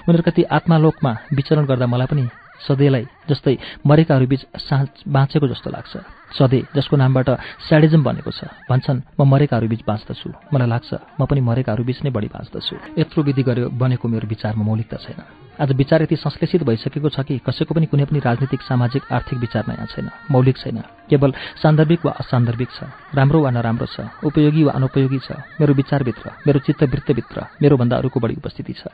उनीहरूका 0.08 0.31
ती 0.31 0.42
आत्मालोकमा 0.42 1.12
विचरण 1.34 1.64
गर्दा 1.64 1.86
मलाई 1.86 2.06
पनि 2.06 2.23
सधैँलाई 2.66 3.06
जस्तै 3.31 3.55
मरेकाहरू 3.86 4.26
बिच 4.26 4.42
साँच 4.58 5.06
बाँचेको 5.08 5.47
जस्तो 5.48 5.70
लाग्छ। 5.70 5.92
सधैँ 6.34 6.62
जसको 6.74 6.96
नामबाट 6.96 7.28
स्याडिजम 7.66 8.02
बनेको 8.02 8.30
छ। 8.30 8.50
भन्छन् 8.66 9.00
म 9.18 9.22
मरेकाहरू 9.22 9.68
बिच 9.68 9.82
बाँच्दछु। 9.86 10.28
मलाई 10.52 10.68
लाग्छ 10.68 10.90
म 11.20 11.26
पनि 11.30 11.40
मरेकाहरू 11.40 11.84
बिच 11.84 12.02
नै 12.04 12.10
बढी 12.10 12.28
बाँच्दछु। 12.34 12.74
यत्रो 12.98 13.22
विधि 13.22 13.42
गर्यो 13.42 13.68
बनेको 13.70 14.08
मेरो 14.08 14.26
विचारमा 14.26 14.64
मौलिकता 14.64 14.96
छैन। 14.98 15.20
आज 15.54 15.70
विचार 15.72 16.02
यति 16.02 16.16
संश्लेषित 16.16 16.62
भइसकेको 16.66 17.08
छ 17.14 17.22
कि 17.22 17.38
कसैको 17.46 17.74
पनि 17.74 17.86
कुनै 17.86 18.04
पनि 18.10 18.18
राजनीतिक 18.18 18.60
सामाजिक 18.66 19.02
आर्थिक 19.06 19.38
विचार 19.38 19.64
नयाँ 19.70 19.86
छैन। 19.86 20.10
मौलिक 20.30 20.56
छैन। 20.58 20.82
केवल 21.06 21.30
सान्दर्भिक 21.62 22.06
वा 22.06 22.12
असान्दर्भिक 22.18 22.70
छ। 22.74 22.90
राम्रो 23.14 23.38
वा 23.38 23.50
नराम्रो 23.54 23.86
छ। 23.86 24.10
उपयोगी 24.26 24.62
वा 24.66 24.72
अनुपयोगी 24.74 25.18
छ। 25.22 25.38
मेरो 25.62 25.72
विचारभित्र 25.78 26.30
मेरो 26.46 26.58
चित्तवृत्तभित्र 26.66 27.46
मेरोभन्दा 27.62 27.96
अरूको 27.96 28.18
बढी 28.20 28.34
उपस्थिति 28.42 28.72
छ। 28.74 28.90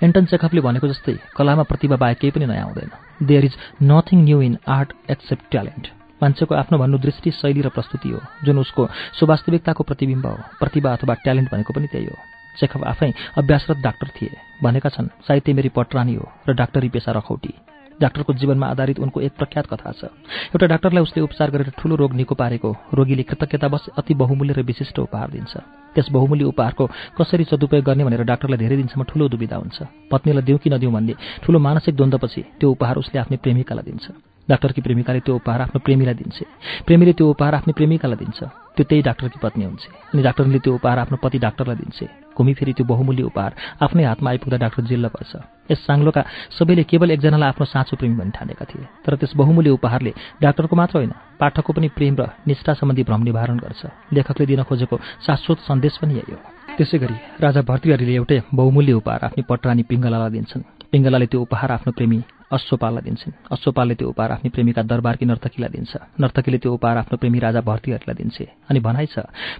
एन्टन 0.00 0.24
चेकअपले 0.32 0.60
भनेको 0.64 0.88
जस्तै 0.88 1.20
कलामा 1.36 1.68
प्रतिभा 1.68 1.96
बाहेक 2.00 2.18
केही 2.18 2.32
पनि 2.32 2.46
नयाँ 2.48 2.64
हुँदैन 2.64 2.90
there 3.28 3.44
is 3.44 3.54
nothing 3.84 4.24
new 4.24 4.40
in 4.40 4.56
art 4.64 4.92
except 5.10 5.44
talent 5.50 5.99
मान्छेको 6.22 6.54
आफ्नो 6.54 6.78
भन्नु 6.78 6.98
दृष्टि 6.98 7.30
शैली 7.30 7.60
र 7.60 7.68
प्रस्तुति 7.68 8.08
हो 8.10 8.20
जुन 8.44 8.58
उसको 8.58 8.88
सुवास्तविकताको 9.18 9.82
प्रतिबिम्ब 9.84 10.26
हो 10.26 10.36
प्रतिभा 10.60 10.92
अथवा 10.92 11.14
ट्यालेन्ट 11.24 11.50
भनेको 11.50 11.72
पनि 11.72 11.86
त्यही 11.86 12.06
हो। 12.06 12.16
चेखव 12.58 12.84
आफै 12.84 13.12
अभ्यासरत 13.38 13.78
डाक्टर 13.78 14.08
थिए 14.16 14.36
भनेका 14.62 14.88
छन् 14.88 15.08
साहित्य 15.26 15.52
मेरी 15.52 15.68
पटरानी 15.70 16.14
हो 16.14 16.28
र 16.48 16.52
डाक्टरी 16.52 16.88
पेसा 16.88 17.12
रखौटी। 17.12 17.54
डाक्टरको 18.00 18.32
जीवनमा 18.32 18.66
आधारित 18.66 18.98
उनको 18.98 19.20
एक 19.20 19.32
प्रख्यात 19.36 19.66
कथा 19.66 19.90
छ। 19.92 20.04
एउटा 20.50 20.66
डाक्टरलाई 20.66 21.02
उसले 21.02 21.22
उपचार 21.22 21.50
गरेर 21.50 21.70
ठूलो 21.78 21.94
रोग 21.96 22.12
निको 22.16 22.34
पारेको 22.34 22.70
रोगीले 22.94 23.22
कृतज्ञतावश 23.22 23.88
अति 23.98 24.14
बहुमूल्य 24.14 24.52
र 24.56 24.62
विशिष्ट 24.64 24.98
उपहार 24.98 25.30
दिन्छ। 25.30 25.52
त्यस 25.94 26.08
बहुमूल्य 26.08 26.44
उपहारको 26.48 26.86
कसरी 27.18 27.44
सदुपयोग 27.44 27.84
गर्ने 27.84 28.04
भनेर 28.04 28.24
डाक्टरलाई 28.24 28.58
धेरै 28.58 28.76
दिनसम्म 28.76 29.04
ठूलो 29.04 29.28
दुविधा 29.28 29.56
हुन्छ। 29.56 29.78
पत्नीलाई 30.10 30.42
दिउँ 30.42 30.58
कि 30.58 30.70
नदिउँ 30.70 30.92
भन्ने 30.92 31.14
ठूलो 31.44 31.58
मानसिक 31.60 31.94
द्वन्द्वपछि 31.96 32.42
त्यो 32.58 32.70
उपहार 32.70 32.96
उसले 32.96 33.20
आफ्नै 33.20 33.36
प्रेमिकालाई 33.36 33.84
दिन्छ। 33.84 34.29
डाक्टरकी 34.48 34.80
प्रेमिकाले 34.80 35.20
त्यो 35.20 35.34
उपहार 35.36 35.60
आफ्नो 35.60 35.78
प्रेमीलाई 35.84 36.14
दिन्छ। 36.14 36.38
प्रेमीले 36.86 37.12
त्यो 37.12 37.26
उपहार 37.30 37.54
आफ्नो 37.54 37.72
प्रेमिकालाई 37.72 38.18
दिन्छ। 38.22 38.40
त्यो 38.76 38.84
त्यही 38.88 39.02
डाक्टरकी 39.02 39.38
पत्नी 39.42 39.64
हुन्छ। 39.64 39.84
अनि 40.14 40.22
डाक्टरले 40.22 40.58
त्यो 40.58 40.72
उपहार 40.74 40.98
आफ्नो 40.98 41.16
पति 41.22 41.38
डाक्टरलाई 41.38 41.76
दिन्छ। 41.76 41.98
घुमिफेरि 42.34 42.72
त्यो 42.72 42.84
बहुमूल्य 42.86 43.22
उपहार 43.30 43.52
आफ्नै 43.84 44.04
हातमा 44.04 44.30
आइपुग्दा 44.30 44.56
डाक्टर 44.56 44.82
जिल्ल 44.90 45.06
पर्छ। 45.14 45.32
यस 45.70 45.80
साङ्लोका 45.86 46.22
सबैले 46.58 46.82
केवल 46.90 47.10
एकजनालाई 47.10 47.48
आफ्नो 47.52 47.64
साँचो 47.66 47.96
प्रेमी 48.00 48.16
भनी 48.16 48.30
ठानेका 48.32 48.64
थिए। 48.64 48.86
तर 49.04 49.14
त्यस 49.20 49.36
बहुमूल्य 49.36 49.70
उपहारले 49.70 50.12
डाक्टरको 50.42 50.74
मात्र 50.76 50.94
होइन 50.98 51.12
पाठकको 51.38 51.72
पनि 51.72 51.88
प्रेम 51.92 52.14
र 52.18 52.22
निष्ठा 52.48 52.72
सम्बन्धी 52.74 53.02
भ्रम 53.04 53.22
निवारण 53.22 53.58
गर्छ। 53.60 53.82
लेखकले 54.14 54.46
दिन 54.46 54.62
खोजेको 54.64 54.96
शाश्वत 55.26 55.58
सन्देश 55.68 55.96
पनि 56.00 56.14
यही 56.18 56.32
हो। 56.32 56.40
त्यसै 56.78 56.98
गरी 56.98 57.16
राजा 57.38 57.60
भर्तृहरीले 57.62 58.14
एउटै 58.14 58.40
बहुमूल्य 58.54 58.92
उपहार 58.98 59.20
आफ्नी 59.28 59.42
पटरानी 59.44 59.82
पिङ्गलालाई 59.84 60.30
दिन्छन्। 60.32 60.79
पिङ्गलाले 60.90 61.26
त्यो 61.26 61.40
उपहार 61.40 61.70
आफ्नो 61.72 61.92
प्रेमी 61.98 62.18
अश्वपाललाई 62.50 63.02
दिन्छन्। 63.06 63.32
अश्वपालले 63.54 63.94
त्यो 63.94 64.08
उपहार 64.10 64.30
आफ्नो 64.32 64.50
प्रेमिका 64.50 64.82
दरबारकी 64.82 65.24
नर्तकीलाई 65.30 65.70
दिन्छ। 65.70 65.92
नर्तकीले 66.20 66.58
त्यो 66.58 66.70
उपहार 66.74 66.96
आफ्नो 67.02 67.16
प्रेमी 67.22 67.38
राजा 67.38 67.60
भर्तीहरूलाई 67.62 68.16
दिन्छे। 68.20 68.44
अनि 68.70 68.80
भनाइ 68.80 69.06
छ 69.06 69.16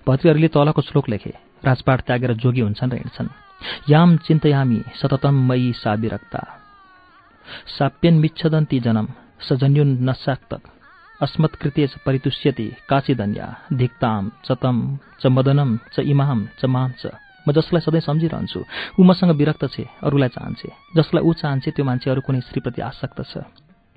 भर्तीहरूले 0.06 0.48
तलको 0.50 0.80
श्लोक 0.82 1.06
लेखे 1.08 1.32
राजपाट 1.64 1.98
त्यागेर 2.06 2.32
जोगी 2.42 2.60
हुन्छन् 2.60 2.90
र 2.90 2.96
हिँड्छन्। 2.98 3.28
याम 3.90 4.16
चिन्तयामी 4.26 4.80
सततम 5.00 5.34
मयी 5.48 5.72
सा 5.82 5.92
विरक्ता 5.94 6.42
साप्यन 7.78 8.14
मिच्छदन्ती 8.18 8.78
जनम 8.80 9.06
सजन्युन 9.48 9.90
नसाक्त 10.08 10.52
अस्मत्कृते 11.20 11.86
च 11.86 11.94
परितुष्यति 12.06 12.66
काशीधन्या 12.88 13.46
धिक्ताम 13.72 14.30
चतम 14.44 14.76
च 15.20 15.26
मदनम 15.26 15.70
च 15.94 16.00
इमाम 16.12 16.38
च 16.58 16.64
माम 16.64 16.90
म 17.46 17.52
जसलाई 17.52 17.80
सधैँ 17.80 18.00
सम्झिरहन्छु 18.00 18.60
ऊ 18.98 19.02
मसँग 19.02 19.30
विरक्त 19.36 19.64
छे 19.72 19.84
अरूलाई 20.04 20.28
चाहन्छे। 20.28 20.68
जसलाई 20.96 21.22
ऊ 21.24 21.32
चाहन्छे 21.32 21.70
त्यो 21.70 21.84
मान्छे 21.84 22.10
अरू 22.10 22.20
कुनै 22.20 22.40
स्त्रीप्रति 22.40 22.80
आसक्त 22.82 23.20
छ। 23.24 23.44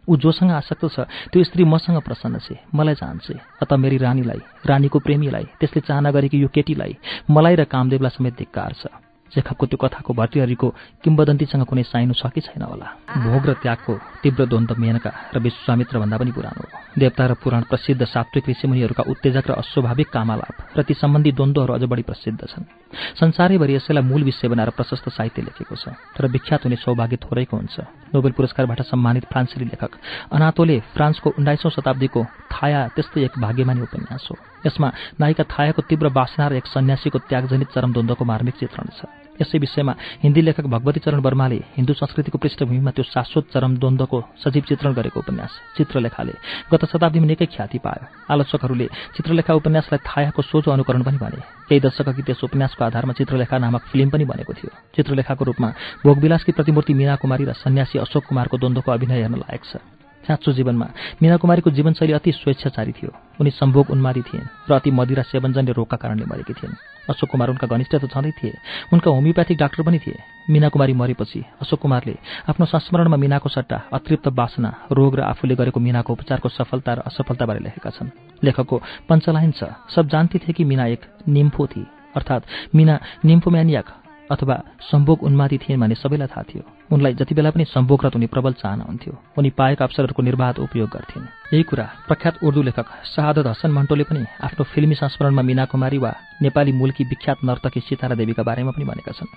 ऊ 0.04 0.16
जोसँग 0.18 0.52
आसक्त 0.52 0.84
छ 0.92 1.00
त्यो 1.32 1.44
स्त्री 1.44 1.64
मसँग 1.64 2.02
प्रसन्न 2.04 2.40
छे 2.40 2.56
मलाई 2.76 2.96
चाहन्छे। 2.96 3.34
अत 3.62 3.72
मेरी 3.74 3.98
रानीलाई 3.98 4.42
रानीको 4.68 5.00
प्रेमीलाई 5.00 5.46
त्यसले 5.60 5.82
चाहना 5.88 6.12
गरेकी 6.12 6.38
यो 6.40 6.48
केटीलाई 6.48 6.94
मलाई 7.32 7.56
र 7.56 7.64
कामदेवलाई 7.68 8.12
समेत 8.12 8.36
धिक्कार 8.38 8.72
छ। 8.74 9.03
जेखबको 9.34 9.66
त्यो 9.66 9.78
कथाको 9.78 10.14
भर्तीहरूको 10.14 10.68
किम्बदन्तीसँग 11.04 11.66
कुनै 11.66 11.84
साइनु 11.84 12.14
छ 12.14 12.30
कि 12.30 12.42
छैन 12.42 12.64
होला। 12.64 12.88
भोग 13.26 13.44
र 13.46 13.54
त्यागको 13.64 13.94
तीव्र 14.22 14.46
द्वन्द्व 14.46 14.76
मेनका 14.78 15.12
र 15.34 15.38
विश्वामित्र 15.40 16.00
भन्दा 16.00 16.18
पनि 16.18 16.32
पुरानो। 16.32 16.62
हो 16.62 16.68
देवता 17.00 17.24
र 17.26 17.34
पुराण 17.42 17.62
प्रसिद्ध 17.66 18.02
सात्विक 18.04 18.50
ऋषिमुनिहरूका 18.50 19.04
उत्तेजक 19.10 19.46
र 19.50 19.52
अस्वाभाविक 19.58 20.08
कामालाप 20.14 20.56
र 20.78 20.80
ती 20.84 20.94
सम्बन्धी 20.94 21.32
द्वन्द्वहरू 21.34 21.74
अझ 21.74 21.84
बढी 21.90 22.04
प्रसिद्ध 22.04 22.40
छन्। 22.40 22.70
संसारैभरि 23.18 23.74
यसैलाई 23.76 24.04
मूल 24.04 24.24
विषय 24.24 24.48
बनाएर 24.48 24.70
प्रशस्त 24.78 25.10
साहित्य 25.10 25.42
लेखेको 25.42 25.76
छ 25.76 25.98
तर 26.14 26.30
विख्यात 26.30 26.64
हुने 26.66 26.78
सौभाग्य 26.78 27.18
थोरैको 27.26 27.58
हुन्छ। 27.58 27.76
नोबेल 28.14 28.32
पुरस्कारबाट 28.38 28.82
सम्मानित 28.86 29.26
फ्रान्सेली 29.34 29.66
लेखक 29.66 29.92
अनातोले 30.30 30.78
फ्रान्सको 30.94 31.30
उन्नाइसौँ 31.38 31.72
शताब्दीको 31.74 32.22
थाया 32.54 32.88
त्यस्तै 32.94 33.26
एक 33.26 33.34
भाग्यमानी 33.42 33.82
उपन्यास 33.82 34.28
हो। 34.30 34.36
यसमा 34.66 34.88
नायिका 35.20 35.44
थायाको 35.50 35.82
तीव्र 35.90 36.10
बासना 36.14 36.48
र 36.48 36.54
एक 36.62 36.68
सन्यासीको 36.70 37.18
त्यागजनित 37.26 37.74
चरम 37.74 37.92
द्वन्द्वको 37.94 38.24
मार्मिक 38.26 38.56
चित्रण 38.62 38.88
छ। 38.94 39.23
यसै 39.42 39.58
विषयमा 39.58 39.94
हिन्दी 40.24 40.42
लेखक 40.42 40.66
भगवती 40.70 41.00
चरण 41.06 41.20
वर्माले 41.26 41.60
हिन्दू 41.78 41.94
संस्कृतिको 41.94 42.38
पृष्ठभूमिमा 42.38 42.92
त्यो 42.94 43.04
शाश्वत 43.04 43.46
चरम 43.54 43.78
द्वन्द्वको 43.82 44.18
सजीव 44.44 44.64
चित्रण 44.70 44.94
गरेको 44.94 45.20
उपन्यास 45.20 45.52
चित्रलेखाले 45.78 46.34
गत 46.72 46.86
शताब्दीमा 46.86 47.28
निकै 47.28 47.46
ख्याति 47.50 47.78
पायो। 47.82 48.06
आलोचकहरूले 48.30 48.88
चित्रलेखा 49.16 49.54
उपन्यासलाई 49.54 50.00
थायाको 50.06 50.42
सोझो 50.42 50.70
अनुकरण 50.72 51.02
पनि 51.02 51.18
भने 51.18 51.40
केही 51.70 51.80
दशक 51.82 52.08
अघि 52.14 52.22
त्यस 52.22 52.44
उपन्यासको 52.46 52.84
आधारमा 52.86 53.14
चित्रलेखा 53.18 53.58
नामक 53.58 53.82
फिल्म 53.90 54.10
पनि 54.14 54.26
बनेको 54.30 54.54
थियो। 54.54 54.72
चित्रलेखाको 54.96 55.44
रूपमा 55.46 55.70
भोगविलासकी 56.06 56.52
प्रतिमूर्ति 56.54 56.94
मीना 56.94 57.16
कुमारी 57.18 57.44
र 57.50 57.54
सन्यासी 57.58 58.00
अशोक 58.06 58.24
कुमारको 58.30 58.58
द्वन्द्वको 58.58 58.92
अभिनय 58.92 59.22
हेर्न 59.22 59.36
लायक 59.42 59.64
छ। 59.66 59.82
साँचो 60.24 60.52
जीवनमा 60.54 60.88
मीना 61.22 61.38
कुमारीको 61.42 61.70
जीवनशैली 61.74 62.14
अति 62.14 62.32
स्वेच्छाचारी 62.32 62.92
थियो। 62.96 63.12
उनी 63.42 63.52
सम्भोग 63.52 63.92
उन्मादी 63.92 64.22
थिइन् 64.22 64.48
र 64.70 64.72
अति 64.78 64.92
मदिरा 64.94 65.24
सेवनजन्य 65.26 65.72
रोगका 65.74 65.98
कारणले 65.98 66.26
मरेकी 66.30 66.54
थिइन्। 66.54 66.93
अशोक 67.10 67.30
कुमार 67.30 67.50
उनका 67.50 67.68
घनिष्ठ 67.68 67.96
त 67.96 68.06
छँदै 68.08 68.32
थिए। 68.32 68.54
उनका 68.94 69.12
होमियोप्याथिक 69.12 69.58
डाक्टर 69.58 69.84
पनि 69.84 70.00
थिए। 70.00 70.18
मीना 70.50 70.70
कुमारी 70.70 70.94
मरेपछि 70.94 71.40
अशोक 71.62 71.80
कुमारले 71.80 72.16
आफ्नो 72.50 72.66
संस्मरणमा 72.66 73.18
मीनाको 73.18 73.50
सट्टा 73.50 73.78
अतृप्त 73.94 74.28
बासना 74.32 74.70
रोग 74.92 75.16
र 75.16 75.22
आफूले 75.22 75.56
गरेको 75.56 75.80
मीनाको 75.80 76.14
उपचारको 76.14 76.50
सफलता 76.50 76.94
र 76.94 77.00
असफलताबारे 77.08 77.60
लेखेका 77.60 77.90
छन्। 77.90 78.10
लेखकको 78.44 78.76
पञ्चलाइन 79.10 79.52
छ। 79.52 79.64
सब 79.96 80.08
जानती 80.08 80.40
थिए 80.40 80.54
कि 80.54 80.64
मीना 80.64 80.86
एक 80.88 81.02
निम्फो 81.28 81.68
थिए। 81.68 81.86
अर्थात् 82.16 82.76
मीना 82.76 83.00
निम्फोम्यानियाक 83.26 83.88
अथवा 84.32 84.56
सम्भोग 84.92 85.24
उन्मादी 85.24 85.58
थिइन् 85.58 85.82
भन्ने 85.82 85.96
सबैलाई 85.96 86.28
थाहा 86.28 86.44
थियो। 86.44 86.64
उनलाई 86.94 87.14
जति 87.14 87.34
बेला 87.36 87.50
पनि 87.50 87.66
सम्भोगरत 87.66 88.14
हुने 88.16 88.28
प्रबल 88.28 88.54
चाहना 88.54 88.84
हुन्थ्यो। 88.86 89.14
उनी 89.38 89.50
पाएका 89.50 89.86
अवसरहरूको 89.86 90.22
निर्वाध 90.24 90.60
उपयोग 90.60 90.90
गर्थिन्। 90.90 91.26
यही 91.54 91.64
कुरा 91.64 91.86
प्रख्यात 92.08 92.44
उर्दू 92.44 92.62
लेखक 92.62 92.88
शाहादत 93.06 93.48
हसन 93.48 93.72
मन्टोले 93.72 94.04
पनि 94.04 94.26
आफ्नो 94.42 94.64
फिल्मी 94.64 94.96
संस्मरणमा 94.96 95.42
मीना 95.42 95.66
कुमारी 95.66 95.98
वा 95.98 96.12
नेपाली 96.42 96.72
मूलकी 96.72 97.04
विख्यात 97.04 97.44
नर्तकी 97.44 97.80
सितारा 97.80 98.16
देवीका 98.16 98.44
बारेमा 98.44 98.72
पनि 98.72 98.86
भनेका 98.86 99.12
छन्। 99.12 99.30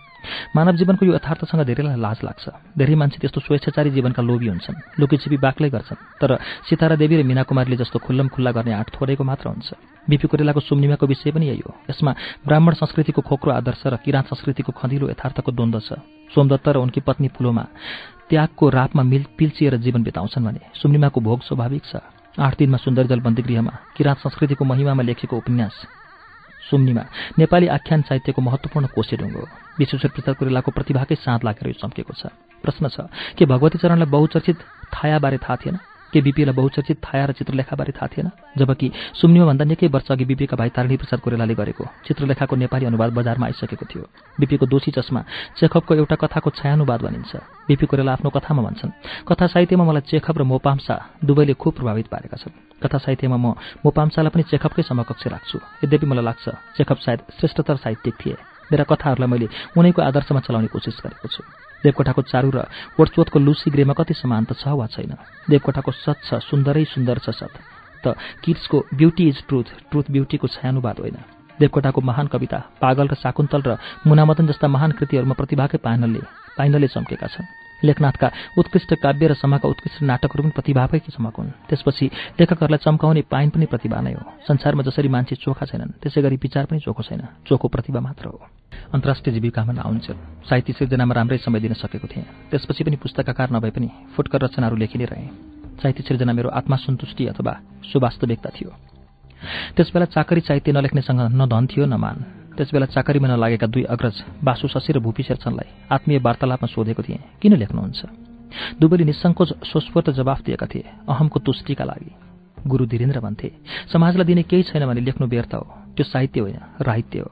मानव 0.57 0.77
जीवनको 0.77 1.07
यो 1.07 1.15
यथार्थसँग 1.15 1.65
धेरैलाई 1.65 1.97
लाज 1.97 2.19
लाग्छ। 2.25 2.45
धेरै 2.79 2.95
मान्छे 2.95 3.19
त्यस्तो 3.21 3.41
स्वेच्छाचारी 3.41 3.91
जीवनका 3.91 4.23
लोभी 4.23 4.49
हुन्छन्। 4.49 5.01
लुकीछिपी 5.01 5.37
बाक्लै 5.37 5.71
गर्छन्। 5.71 6.01
तर 6.21 6.39
सितारा 6.69 6.97
देवी 6.97 7.21
र 7.21 7.23
मीना 7.25 7.43
कुमारीले 7.49 7.77
जस्तो 7.77 7.99
खुल्लम 8.01 8.29
खुल्ला 8.29 8.51
गर्ने 8.53 8.73
आँट 8.73 8.89
थोरैको 8.97 9.25
मात्र 9.25 9.49
हुन्छ। 9.49 9.69
बिपी 10.09 10.27
कोरेलाको 10.29 10.61
सुम्निमाको 10.61 11.07
विषय 11.07 11.31
पनि 11.31 11.47
यही 11.49 11.63
हो। 11.67 11.73
यसमा 11.91 12.13
ब्राह्मण 12.47 12.73
संस्कृतिको 12.75 13.23
खोक्रो 13.23 13.53
आदर्श 13.53 13.83
र 13.87 13.97
किराँत 14.05 14.27
संस्कृतिको 14.27 14.73
खँदिलो 14.73 15.11
यथार्थको 15.11 15.53
द्वन्द्व 15.53 15.81
छ। 15.81 15.93
सोमदत्त 16.35 16.69
र 16.69 16.77
उनकी 16.79 17.01
पत्नी 17.01 17.29
फुलोमा 17.35 17.65
त्यागको 18.29 18.65
रापमा 18.69 19.03
मिल 19.03 19.25
पिल्चिएर 19.39 19.77
जीवन 19.79 20.03
बिताउँछन् 20.03 20.45
भने 20.45 20.61
सुम्निमाको 20.75 21.21
भोग 21.21 21.41
स्वाभाविक 21.43 21.85
छ। 21.85 21.97
आठ 22.37 22.53
दिनमा 22.59 22.77
सुन्दरजल 22.77 23.21
बन्दीगृहमा 23.21 23.73
किराँत 23.97 24.19
संस्कृतिको 24.19 24.65
महिमामा 24.65 25.03
लेखेको 25.03 25.37
उपन्यास। 25.37 25.75
सुम्निमा 26.71 27.03
नेपाली 27.39 27.67
आख्यान 27.71 28.03
साहित्यको 28.03 28.41
महत्त्वपूर्ण 28.43 28.87
कोसेढुङ्गो 28.91 29.41
हो 29.41 29.47
विश्वेश्वर 29.79 30.71
प्रतिभाकै 30.71 31.15
साँध 31.15 31.45
लागेर 31.47 31.69
यो 31.69 31.79
चम्केको 31.79 32.13
छ। 32.13 32.35
प्रश्न 32.63 32.89
छ 32.89 33.07
के 33.39 33.45
भगवती 33.47 33.79
चरणलाई 33.79 34.11
बहुचर्चित 34.11 34.59
थायाबारे 34.91 35.39
थाहा 35.39 35.57
थिएन? 35.57 35.79
के 36.17 36.21
बिपीलाई 36.25 36.55
बहुचर्चित 36.57 36.99
थाया 37.05 37.25
र 37.29 37.33
चित्रलेखाबारे 37.37 37.93
थाहा 37.93 38.09
थिएन 38.09 38.31
जबकि 38.57 38.87
सुम्निमाभन्दा 39.21 39.65
निकै 39.69 39.87
वर्ष 39.93 40.09
अघि 40.17 40.25
बिपीका 40.25 40.57
भाइ 40.57 40.71
तारिणी 40.73 40.97
प्रसाद 40.97 41.21
कोरेलाले 41.21 41.55
गरेको 41.55 41.85
चित्रलेखाको 42.09 42.57
नेपाली 42.57 42.85
अनुवाद 42.89 43.11
बजारमा 43.13 43.47
आइसकेको 43.47 43.85
थियो। 43.85 44.05
बिपीको 44.41 44.67
दोषी 44.67 44.91
चस्मा 44.97 45.21
चेखबको 45.61 45.93
एउटा 45.95 46.17
कथाको 46.17 46.51
छायानुवाद 46.57 47.01
भनिन्छ। 47.05 47.33
बिपी 47.69 47.87
कोरेला 47.87 48.13
आफ्नो 48.17 48.31
कथामा 48.33 48.63
भन्छन् 48.65 48.97
कथा 49.29 49.47
साहित्यमा 49.53 49.85
मलाई 49.85 50.09
चेखब 50.09 50.37
र 50.41 50.43
मोपाम्सा 50.49 50.95
दुवैले 51.21 51.55
खुब 51.61 51.73
प्रभावित 51.77 52.07
पारेका 52.09 52.37
छन्। 52.41 52.57
कथा 52.81 52.99
साहित्यमा 53.05 53.37
म 53.37 53.47
मोपाम्सालाई 53.85 54.33
पनि 54.33 54.43
चेखबकै 54.49 54.83
समकक्ष 54.89 55.27
राख्छु। 55.29 55.59
यद्यपि 55.85 56.07
मलाई 56.07 56.25
लाग्छ 56.25 56.45
चेखब 56.81 56.97
सायद 57.05 57.21
श्रेष्ठतर 57.37 57.77
साहित्यिक 57.85 58.15
थिए। 58.17 58.37
मेरा 58.73 58.85
कथाहरूलाई 58.89 59.29
मैले 59.29 59.47
उनैको 59.77 60.01
आदर्शमा 60.01 60.41
चलाउने 60.41 60.69
कोसिस 60.73 60.97
गरेको 61.05 61.29
छु। 61.29 61.66
देवकोठाको 61.87 62.23
चारु 62.27 62.51
र 62.51 62.67
वोटचोतको 62.99 63.39
लुसी 63.39 63.71
ग्रेमा 63.71 63.95
कति 63.95 64.15
समानता 64.17 64.55
छ 64.59 64.75
वा 64.75 64.87
छैन। 64.91 65.15
देवकोठाको 65.47 65.91
सत 65.95 66.19
छ 66.27 66.43
सुन्दरै 66.43 66.85
सुन्दर 66.85 67.19
छ 67.23 67.31
सत। 67.31 67.55
त 68.03 68.15
किट्सको 68.43 68.77
ब्युटी 68.95 69.25
इज 69.29 69.39
ट्रुथ 69.49 69.67
ट्रुथ 69.91 70.07
ब्युटीको 70.11 70.47
छायानुवाद 70.49 70.97
होइन। 71.01 71.19
देवकोटाको 71.59 72.01
महान 72.01 72.27
कविता 72.27 72.59
पागल 72.83 73.07
र 73.09 73.15
शाकुन्तल 73.17 73.63
र 73.63 73.71
मुनामदन 74.07 74.47
जस्ता 74.47 74.69
महान 74.69 74.91
कृतिहरूमा 74.93 75.35
प्रतिभाकै 75.35 75.79
पाइनलले 75.81 76.21
पाइनलले 76.59 76.89
चम्केका 76.89 77.27
छन्। 77.27 77.47
लेखनाथका 77.85 78.31
उत्कृष्ट 78.59 78.95
काव्य 78.95 79.27
र 79.27 79.35
समाका 79.35 79.69
उत्कृष्ट 79.69 80.03
नाटकहरू 80.03 80.43
पनि 80.43 80.51
प्रतिभाकै 80.51 80.99
चमक 80.99 81.37
हुन्। 81.37 81.51
त्यसपछि 81.69 82.11
लेखकहरूलाई 82.41 82.79
चम्काउने 82.79 83.23
पाइन 83.23 83.51
पनि 83.51 83.67
प्रतिभा 83.67 84.01
नै 84.01 84.13
हो। 84.13 84.23
संसारमा 84.49 84.83
जसरी 84.83 85.09
मान्छे 85.09 85.37
चोखा 85.37 85.67
छैनन् 85.67 86.01
त्यसै 86.03 86.23
गरी 86.23 86.37
विचार 86.37 86.65
पनि 86.65 86.81
चोखो 86.81 87.03
छैन। 87.03 87.23
चोखो 87.47 87.69
प्रतिभा 87.69 88.01
मात्र 88.01 88.27
हो। 88.27 88.41
अन्तर्राष्ट्रिय 88.95 89.35
जीविकामा 89.35 89.73
नआउँछन् 89.73 90.47
साहित्य 90.49 90.73
सिर्जनामा 90.73 91.15
राम्रै 91.15 91.39
समय 91.39 91.61
दिन 91.61 91.73
सकेको 91.73 92.09
थिएँ। 92.09 92.25
त्यसपछि 92.51 92.85
पनि 92.85 92.97
पुस्तकाकार 92.97 93.51
नभए 93.51 93.71
पनि 93.71 93.89
फुटकर 94.17 94.41
रचनाहरू 94.41 94.77
लेखि 94.77 94.99
नै 94.99 95.05
रहेँ। 95.05 95.29
साहित्य 95.83 96.03
सिर्जना 96.03 96.33
मेरो 96.33 96.49
आत्मासन्तुष्टि 96.49 97.27
अथवा 97.27 97.53
सुवास्तविकता 97.93 98.51
थियो। 98.51 98.71
त्यसबेला 99.77 100.05
चाकरी 100.05 100.41
साहित्य 100.41 100.73
नलेख्नेसँग 100.73 101.21
न 101.21 101.47
धन 101.47 101.67
थियो 101.67 101.87
न 101.87 101.95
मान। 101.95 102.46
त्यसबेला 102.57 102.87
चाकरीमा 102.87 103.29
नलागेका 103.29 103.67
दुई 103.67 103.85
अग्रज 103.85 104.17
बासु 104.45 104.69
शशी 104.69 104.93
र 104.93 104.99
भूपी 104.99 105.23
शेरचनलाई 105.23 105.69
आत्मीय 105.93 106.19
वार्तालापमा 106.19 106.67
सोधेको 106.67 107.03
थिएँ 107.03 107.21
किन 107.41 107.53
लेख्नुहुन्छ 107.57 108.01
दुवैले 108.81 109.05
निसङ्कोच 109.05 109.51
स्वस्फूर्त 109.65 110.11
जवाफ 110.11 110.41
दिएका 110.43 110.67
थिए 110.67 110.85
अहमको 111.09 111.39
तुष्टिका 111.41 111.85
लागि। 111.85 112.11
गुरु 112.67 112.87
धीरेन्द्र 112.87 113.21
भन्थे 113.21 113.49
समाजलाई 113.93 114.27
दिने 114.27 114.43
केही 114.43 114.63
छैन 114.63 114.87
भने 114.87 115.01
लेख्नु 115.01 115.27
व्यर्थ 115.27 115.55
हो 115.55 115.63
त्यो 115.97 116.05
साहित्य 116.05 116.41
होइन 116.41 116.59
राहित्य 116.81 117.19
हो। 117.19 117.31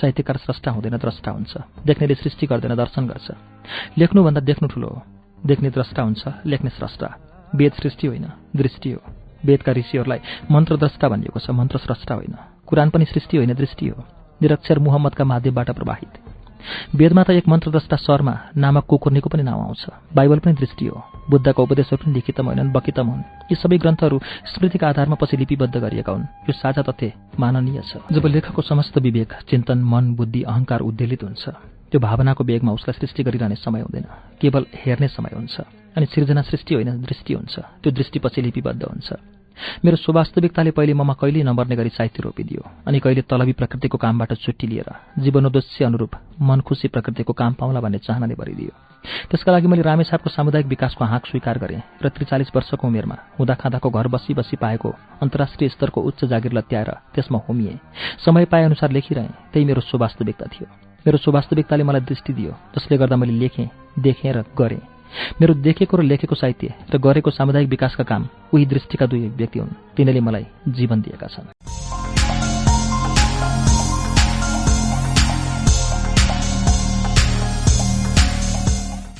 साहित्यकार 0.00 0.36
स्रष्टा 0.36 0.70
हुँदैन 0.70 0.96
द्रष्टा 0.96 1.30
हुन्छ। 1.30 1.52
देख्नेले 1.86 2.14
सृष्टि 2.14 2.46
गर्दैन 2.46 2.74
दर्शन 2.74 3.06
गर्छ। 3.06 3.30
लेख्नुभन्दा 3.98 4.40
देख्नु 4.40 4.68
ठुलो 4.68 4.88
हो। 4.88 5.02
देख्ने 5.46 5.70
द्रष्टा 5.70 6.02
हुन्छ 6.02 6.22
लेख्ने 6.46 6.70
स्रष्टा। 6.70 7.08
वेद 7.54 7.72
सृष्टि 7.72 8.06
होइन 8.06 8.26
दृष्टि 8.56 8.90
हो। 8.92 9.00
वेदका 9.44 9.72
ऋषिहरूलाई 9.72 10.20
मन्त्रद्रष्टा 10.50 11.08
भनिएको 11.08 11.38
छ 11.40 11.50
मन्त्र 11.50 11.78
स्रष्टा 11.78 12.14
होइन। 12.14 12.34
कुरान 12.66 12.90
पनि 12.90 13.04
सृष्टि 13.04 13.36
होइन 13.36 13.54
दृष्टि 13.54 13.88
हो। 13.88 14.04
निरक्षर 14.44 14.78
मुहम्मदका 14.78 15.24
माध्यमबाट 15.24 15.70
प्रवाहित। 15.70 16.14
वेदमा 16.94 17.22
त 17.22 17.30
एक 17.30 17.48
मन्त्रद्रष्टा 17.48 17.96
शर्मा 17.96 18.34
नामक 18.56 18.84
कुकुर्नेको 18.84 19.28
पनि 19.28 19.42
नाउँ 19.42 19.62
आउँछ। 19.64 19.82
बाइबल 20.14 20.38
पनि 20.38 20.52
दृष्टि 20.52 20.86
हो। 20.86 20.96
बुद्धका 21.30 21.62
उपदेशहरू 21.62 22.04
पनि 22.04 22.12
लिखितम 22.14 22.46
होइनन् 22.46 22.72
बकितम 22.72 23.06
हुन्। 23.08 23.22
यी 23.52 23.54
सबै 23.54 23.76
ग्रन्थहरू 23.78 24.16
स्मृतिका 24.52 24.88
आधारमा 24.88 25.16
पछि 25.20 25.36
लिपिबद्ध 25.36 25.76
गरिएका 25.76 26.12
हुन्। 26.12 26.24
यो 26.24 26.52
साझा 26.52 26.82
तथ्य 26.82 27.12
माननीय 27.40 27.80
छ। 27.84 27.96
जब 28.12 28.24
लेखकको 28.26 28.62
समस्त 28.62 28.98
विवेक 28.98 29.32
चिन्तन 29.48 29.78
मन 29.84 30.14
बुद्धि 30.14 30.42
अहङ्कार 30.42 30.80
उद्वेलित 30.80 31.22
हुन्छ 31.24 31.44
त्यो 31.90 32.00
भावनाको 32.00 32.44
वेगमा 32.44 32.72
उसलाई 32.72 33.00
सृष्टि 33.00 33.22
गरिरहने 33.22 33.54
समय 33.54 33.80
हुँदैन। 33.80 34.04
केवल 34.40 34.66
हेर्ने 34.74 35.08
समय 35.08 35.32
हुन्छ। 35.36 35.56
अनि 35.96 36.06
सिर्जना 36.06 36.42
सृष्टि 36.42 36.74
होइन 36.74 37.00
दृष्टि 37.00 37.32
हुन्छ। 37.34 37.54
त्यो 37.82 37.90
दृष्टिपछि 37.92 38.40
लिपिबद्ध 38.42 38.82
हुन्छ। 38.82 39.08
मेरो 39.84 39.96
सुवास्तविकताले 39.96 40.70
पहिले 40.70 40.94
ममा 40.94 41.14
कहिले 41.14 41.42
नमर्ने 41.42 41.76
गरी 41.76 41.88
साहित्य 41.88 42.22
रोपिदियो 42.22 42.62
अनि 42.86 42.98
कहिले 43.00 43.22
तलबी 43.22 43.52
प्रकृतिको 43.52 43.98
कामबाट 43.98 44.32
छुट्टी 44.34 44.66
लिएर 44.66 44.90
जीवनोद्देश्य 45.22 45.84
अनुरूप 45.84 46.12
मन 46.40 46.60
खुसी 46.60 46.88
प्रकृतिको 46.88 47.32
काम 47.32 47.52
पाउला 47.54 47.80
भन्ने 47.80 47.98
चाहनाले 47.98 48.34
भरिदियो। 48.34 48.72
त्यसका 49.30 49.52
लागि 49.52 49.66
मैले 49.68 49.82
रामेछापको 49.82 50.30
सामुदायिक 50.30 50.66
विकासको 50.66 51.04
हाँक 51.04 51.26
स्वीकार 51.26 51.58
गरेँ 51.58 51.82
र 52.02 52.08
त्रिचालिस 52.08 52.50
वर्षको 52.56 52.86
उमेरमा 52.86 53.16
हुँदा 53.38 53.54
खाँदाको 53.54 53.90
घर 53.90 54.08
बसी 54.08 54.34
बसी 54.34 54.56
पाएको 54.56 54.88
अन्तर्राष्ट्रिय 55.22 55.68
स्तरको 55.68 56.00
उच्च 56.00 56.24
जागिर 56.24 56.52
लत्याएर 56.52 56.90
त्यसमा 57.14 57.38
होमिएँ। 57.48 57.78
समय 58.24 58.44
पाए 58.50 58.64
अनुसार 58.64 58.90
लेखिरहेँ 58.90 59.28
त्यही 59.52 59.64
मेरो 59.64 59.80
सुवास्तविकता 59.82 60.46
थियो। 60.52 60.66
मेरो 61.06 61.18
सुवास्तविकताले 61.18 61.84
मलाई 61.84 62.00
दृष्टि 62.00 62.32
दियो 62.32 62.52
जसले 62.74 62.98
गर्दा 62.98 63.16
मैले 63.16 63.32
लेखेँ 63.32 63.68
देखेँ 63.98 64.32
र 64.32 64.44
गरेँ। 64.58 64.93
मेरो 65.40 65.54
देखेको 65.54 65.96
र 65.96 66.02
लेखेको 66.02 66.34
साहित्य 66.34 66.74
र 66.90 66.98
गरेको 66.98 67.30
सामुदायिक 67.30 67.68
विकासका 67.68 68.04
काम 68.04 68.28
उही 68.54 68.66
दृष्टिका 68.66 69.06
दुई 69.06 69.28
व्यक्ति 69.28 69.58
हुन्। 69.58 69.76
तिनीले 69.96 70.20
मलाई 70.20 70.46
जीवन 70.68 71.00
दिएका 71.00 71.26
छन्। 71.26 71.48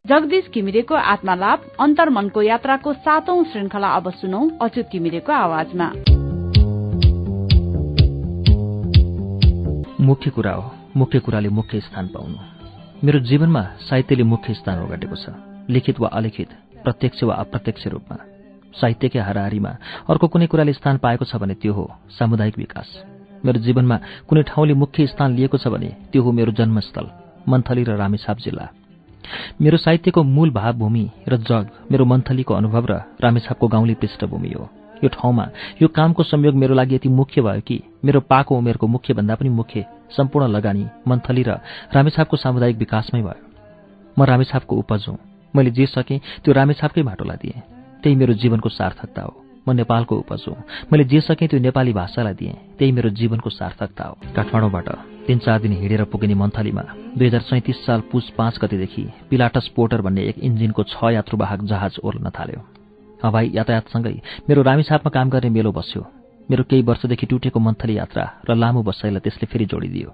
जगदीश 0.07 0.51
घिमिरेको 0.55 0.95
आत्मालाप 0.95 1.61
अन्तर्मनको 1.81 2.43
यात्राको 2.43 2.93
सातौं 2.93 3.45
श्रृङ्खला 3.45 3.89
अब 3.89 4.11
सुनौ 4.11 4.41
अच्युत 4.63 4.87
घिमिरेको 4.93 5.33
आवाजमा। 5.33 5.87
मुख्य 10.01 10.31
कुरा 10.31 10.53
हो 10.53 10.71
मुख्य 10.97 11.19
कुराले 11.19 11.49
मुख्य 11.49 11.81
स्थान 11.81 12.07
पाउनु। 12.09 12.37
मेरो 13.05 13.19
जीवनमा 13.19 13.63
साहित्यले 13.81 14.23
मुख्य 14.23 14.55
स्थान 14.55 14.85
ओगटेको 14.85 15.17
छ। 15.17 15.54
लिखित 15.69 16.01
वा 16.01 16.09
अलिखित 16.09 16.49
प्रत्यक्ष 16.85 17.23
वा 17.25 17.35
अप्रत्यक्ष 17.35 17.87
रूपमा 17.87 18.17
साहित्यकै 18.75 19.19
हाराहारीमा 19.19 19.71
अर्को 20.11 20.27
कुनै 20.29 20.47
कुराले 20.47 20.73
स्थान 20.73 20.97
पाएको 20.99 21.25
छ 21.25 21.37
भने 21.37 21.55
त्यो 21.55 21.73
हो 21.73 21.85
सामुदायिक 22.11 22.59
विकास। 22.59 22.89
मेरो 23.45 23.59
जीवनमा 23.61 23.97
कुनै 24.29 24.43
ठाउँले 24.43 24.75
मुख्य 24.75 25.07
स्थान 25.07 25.35
लिएको 25.35 25.59
छ 25.59 25.69
भने 25.69 25.89
त्यो 26.13 26.23
हो 26.23 26.33
मेरो 26.33 26.53
जन्मस्थल 26.53 27.07
मन्थली 27.49 27.85
र 27.85 27.97
रामेछाप 27.97 28.39
जिल्ला। 28.39 28.67
मेरो 29.61 29.77
साहित्यको 29.77 30.23
मूल 30.23 30.51
भावभूमि 30.51 31.05
र 31.29 31.37
जग 31.41 31.65
मेरो 31.91 32.05
मन्थलीको 32.05 32.55
अनुभव 32.55 32.85
र 32.91 32.95
रामेछापको 33.23 33.69
गाउँले 33.69 33.95
पृष्ठभूमि 33.95 34.53
हो। 34.53 34.69
यो 35.05 35.09
ठाउँमा 35.09 35.45
यो 35.83 35.89
कामको 35.89 36.23
संयोग 36.23 36.55
मेरो 36.55 36.75
लागि 36.75 36.95
यति 36.95 37.09
मुख्य 37.09 37.43
भयो 37.43 37.61
कि 37.61 37.77
मेरो 38.05 38.21
पाको 38.21 38.59
उमेरको 38.59 38.87
मुख्यभन्दा 38.87 39.35
पनि 39.35 39.49
मुख्य 39.51 39.85
सम्पूर्ण 40.17 40.49
लगानी 40.49 40.85
मन्थली 41.09 41.43
र 41.43 41.61
रामेछापको 41.95 42.37
सामुदायिक 42.37 42.77
विकासमै 42.79 43.23
भयो। 43.23 43.41
म 44.19 44.25
रामेछापको 44.25 44.77
उपज 44.77 45.05
हुँ। 45.09 45.34
मैले 45.55 45.71
जे 45.71 45.87
सकेँ 45.87 46.19
त्यो 46.45 46.53
रामेछापकै 46.55 47.03
भाटोलाई 47.03 47.37
दिएँ। 47.43 47.63
त्यही 48.03 48.17
मेरो 48.17 48.35
जीवनको 48.35 48.69
सार्थकता 48.69 49.23
हो। 49.23 49.33
म 49.69 49.73
नेपालको 49.73 50.17
उपज 50.19 50.45
हुँ। 50.49 50.57
मैले 50.93 51.05
जे 51.05 51.21
सकेँ 51.21 51.49
त्यो 51.49 51.61
नेपाली 51.61 51.93
भाषालाई 51.93 52.35
दिएँ। 52.35 52.55
त्यही 52.79 52.93
मेरो 52.93 53.11
जीवनको 53.11 53.51
सार्थकता 53.51 54.05
हो। 54.05 54.15
काठमाडौँबाट 54.37 54.89
तिन 55.27 55.39
चार 55.39 55.61
दिन 55.61 55.73
हिँडेर 55.73 56.05
पुगिने 56.05 56.35
मन्थलीमा 56.35 56.83
दुई 57.17 57.27
हजार 57.27 57.41
सैतिस 57.41 57.87
साल 57.87 58.01
पुस 58.13 58.29
पाँच 58.37 58.59
गतिदेखि 58.61 59.05
पिलाटस 59.31 59.69
पोर्टर 59.77 60.01
भन्ने 60.03 60.23
एक 60.29 60.39
इन्जिनको 60.39 60.83
छ 60.83 61.17
यात्रुवाहक 61.17 61.61
जहाज 61.65 61.99
ओर्लन 62.05 62.29
थाल्यो। 62.29 62.61
हवाई 63.25 63.51
यातायातसँगै 63.55 64.15
मेरो 64.49 64.63
रामेछापमा 64.63 65.11
काम 65.11 65.31
गर्ने 65.31 65.51
मेलो 65.51 65.73
बस्यो। 65.73 66.03
मेरो 66.51 66.63
केही 66.69 66.83
वर्षदेखि 66.83 67.27
टुटेको 67.27 67.61
मन्थली 67.61 67.97
यात्रा 67.97 68.25
र 68.45 68.55
लामो 68.55 68.83
बसाइलाई 68.83 69.25
त्यसले 69.25 69.47
फेरि 69.49 69.65
जोडिदियो। 69.65 70.09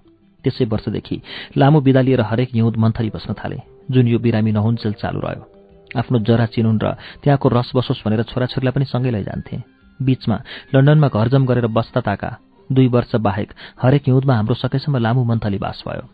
त्यसै 0.45 0.65
वर्षदेखि 0.71 1.17
लामो 1.59 1.81
बिदा 1.81 2.01
लिएर 2.07 2.21
हरेक 2.23 2.49
हिउँद 2.55 2.77
मन्थली 2.77 3.11
बस्न 3.11 3.35
थाले। 3.35 3.80
जुन 3.91 4.07
यो 4.09 4.19
बिरामी 4.19 4.53
नहुन्जेल 4.53 4.93
चालु 4.93 5.21
रह्यो। 5.21 5.45
आफ्नो 5.99 6.19
जरा 6.19 6.47
चिनुन् 6.47 6.81
र 6.83 6.87
त्यहाँको 7.23 7.49
रस 7.49 7.71
बसोस् 7.77 8.03
भनेर 8.07 8.23
छोराछोरीलाई 8.23 8.73
पनि 8.73 8.85
सँगै 8.85 9.11
लैजान्थे। 9.11 9.57
बीचमा 10.01 10.37
लन्डनमा 10.75 11.09
घरजम 11.09 11.47
गरेर 11.47 11.67
बस्दा 11.67 12.01
ताका 12.01 12.31
दुई 12.71 12.89
वर्ष 12.89 13.15
बाहेक 13.19 13.49
हरेक 13.83 14.03
हिउँदमा 14.07 14.35
हाम्रो 14.35 14.55
सकेसम्म 14.55 14.97
लामो 14.97 15.25
मन्थली 15.25 15.59
बास 15.59 15.83
भयो। 15.87 16.05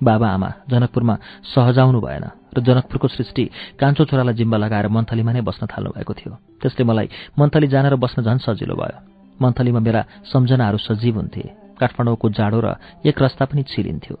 बाबा 0.00 0.28
आमा 0.28 0.50
जनकपुरमा 0.70 1.14
सहजाउनु 1.42 2.00
भएन 2.00 2.24
र 2.54 2.60
जनकपुरको 2.60 3.08
सृष्टि 3.08 3.44
कान्छो 3.80 4.04
छोरालाई 4.04 4.34
जिम्बा 4.34 4.56
लगाएर 4.58 4.88
मन्थलीमा 4.88 5.32
नै 5.32 5.42
बस्न 5.42 5.66
थाल्नु 5.66 5.90
भएको 5.90 6.14
थियो। 6.14 6.32
त्यसले 6.62 6.84
मलाई 6.86 7.08
मन्थली 7.38 7.66
जान 7.66 7.86
र 7.90 7.96
बस्न 7.96 8.22
झन् 8.22 8.38
सजिलो 8.38 8.74
भयो। 8.74 8.98
मन्थलीमा 9.42 9.80
मेरा 9.80 10.02
सम्झनाहरू 10.30 10.78
सजीव 10.78 11.14
हुन्थे। 11.18 11.42
काठमाडौँको 11.80 12.26
जाडो 12.30 12.58
र 12.62 12.78
एक 13.02 13.16
रस्ता 13.22 13.44
पनि 13.50 13.62
छिरिन्थ्यो। 13.66 14.16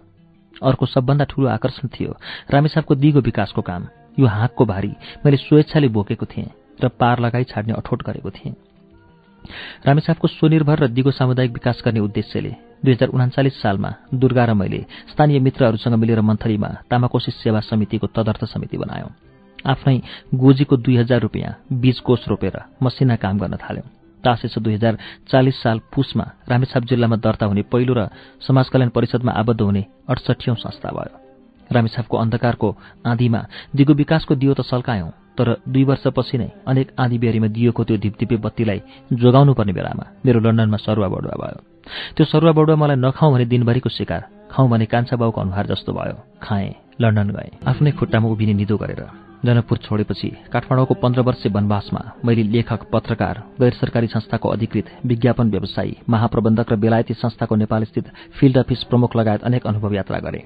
अर्को 0.64 0.86
सबभन्दा 0.86 1.24
ठूलो 1.24 1.48
आकर्षण 1.48 1.88
थियो। 1.90 2.16
रामेसापको 2.50 2.94
दिगो 2.94 3.20
विकासको 3.20 3.62
काम। 3.62 3.88
यो 4.18 4.26
हाँकको 4.26 4.64
भारी 4.64 4.92
मैले 5.24 5.36
स्वेच्छाले 5.36 5.88
बोकेको 5.88 6.26
थिएँ 6.26 6.50
र 6.82 6.88
पार 6.90 7.20
लगाई 7.20 7.44
छाड्ने 7.44 7.72
अठोट 7.72 8.02
गरेको 8.02 8.30
थिएँ। 8.30 8.54
रामेसापको 9.86 10.28
स्वनिर्भर 10.28 10.78
र 10.78 10.88
दिगो 10.88 11.10
सामुदायिक 11.10 11.52
विकास 11.52 11.82
गर्ने 11.84 12.00
उद्देश्यले 12.00 12.52
दुई 12.84 12.92
हजार 12.92 13.08
उनाचालिस 13.08 13.60
सालमा 13.62 13.90
दुर्गा 14.14 14.44
र 14.44 14.54
मैले 14.54 14.84
स्थानीय 15.12 15.38
मित्रहरूसँग 15.38 15.94
मिलेर 15.94 16.20
मन्थलीमा 16.20 16.68
तामाकोशी 16.90 17.30
सेवा 17.32 17.60
समितिको 17.60 18.06
तदर्थ 18.06 18.44
समिति 18.44 18.76
बनायौं। 18.78 19.10
आफ्नै 19.64 19.96
गोजीको 20.34 20.76
दुई 20.76 20.96
हजार 20.96 21.20
रुपियाँ 21.20 21.52
बीज 21.72 22.00
कोष 22.00 22.28
रोपेर 22.28 22.56
मसिना 22.82 23.16
काम 23.16 23.38
गर्न 23.38 23.56
थाल्यौं। 23.56 23.88
तासेसो 24.24 24.60
दुई 24.60 24.74
हजार 24.74 24.98
चालिस 25.28 25.56
साल 25.62 25.78
पुसमा 25.94 26.24
रामेछाप 26.48 26.84
जिल्लामा 26.84 27.16
दर्ता 27.16 27.46
हुने 27.46 27.62
पहिलो 27.72 27.94
र 27.94 28.08
समाज 28.40 28.68
कल्याण 28.68 28.88
परिषदमा 28.96 29.32
आबद्ध 29.32 29.60
हुने 29.60 29.84
अडसठीौं 30.08 30.54
संस्था 30.56 30.90
भयो। 30.90 31.16
रामेछापको 31.70 32.16
अन्धकारको 32.16 32.68
आँधीमा 33.06 33.40
दिगो 33.76 33.92
विकासको 33.94 34.34
दियो 34.34 34.54
त 34.54 34.60
सल्कायौं 34.62 35.10
तर 35.38 35.48
दुई 35.66 35.84
वर्षपछि 35.84 36.38
नै 36.38 36.48
अनेक 36.68 36.92
आँधी 36.94 37.18
बेरीमा 37.18 37.48
दिएको 37.50 37.84
त्यो 37.84 37.96
धिपधिपे 37.96 38.36
बत्तीलाई 38.38 38.80
जोगाउनु 39.12 39.54
पर्ने 39.54 39.72
बेलामा 39.72 40.04
मेरो 40.24 40.40
लन्डनमा 40.40 40.76
सरुवा 40.76 41.08
बडुवा 41.08 41.36
भयो। 41.42 41.58
त्यो 42.16 42.24
सरुवा 42.26 42.52
बडुवा 42.52 42.76
मलाई 42.76 42.96
नखाउँ 42.96 43.32
भने 43.34 43.44
दिनभरिको 43.50 43.88
शिकार 43.88 44.22
खाउँ 44.52 44.68
भने 44.70 44.86
कान्छा 44.86 45.16
बाउको 45.16 45.40
अनुहार 45.40 45.66
जस्तो 45.66 45.92
भयो। 45.92 46.16
खाएँ 46.38 46.74
लन्डन 47.00 47.28
गएँ 47.34 47.50
आफ्नै 47.66 47.90
खुट्टामा 47.98 48.28
उभिने 48.28 48.54
निदो 48.54 48.76
गरेर। 48.78 49.02
जनकपुर 49.44 49.78
छोडेपछि 49.78 50.28
काठमाडौँको 50.52 50.94
पन्ध्र 50.94 51.20
वर्षे 51.20 51.48
वनवासमा 51.48 52.00
मैले 52.24 52.42
लेखक 52.42 52.82
पत्रकार 52.92 53.42
गैर 53.60 53.72
सरकारी 53.72 54.06
संस्थाको 54.06 54.48
अधिकृत 54.48 54.86
विज्ञापन 55.06 55.50
व्यवसायी 55.50 55.96
महाप्रबन्धक 56.08 56.72
र 56.72 56.76
बेलायती 56.76 57.14
संस्थाको 57.14 57.56
नेपालस्थित 57.56 58.06
फिल्ड 58.40 58.58
अफिस 58.58 58.82
प्रमुख 58.84 59.16
लगायत 59.16 59.44
अनेक 59.44 59.66
अनुभव 59.66 59.94
यात्रा 59.94 60.18
गरे। 60.18 60.42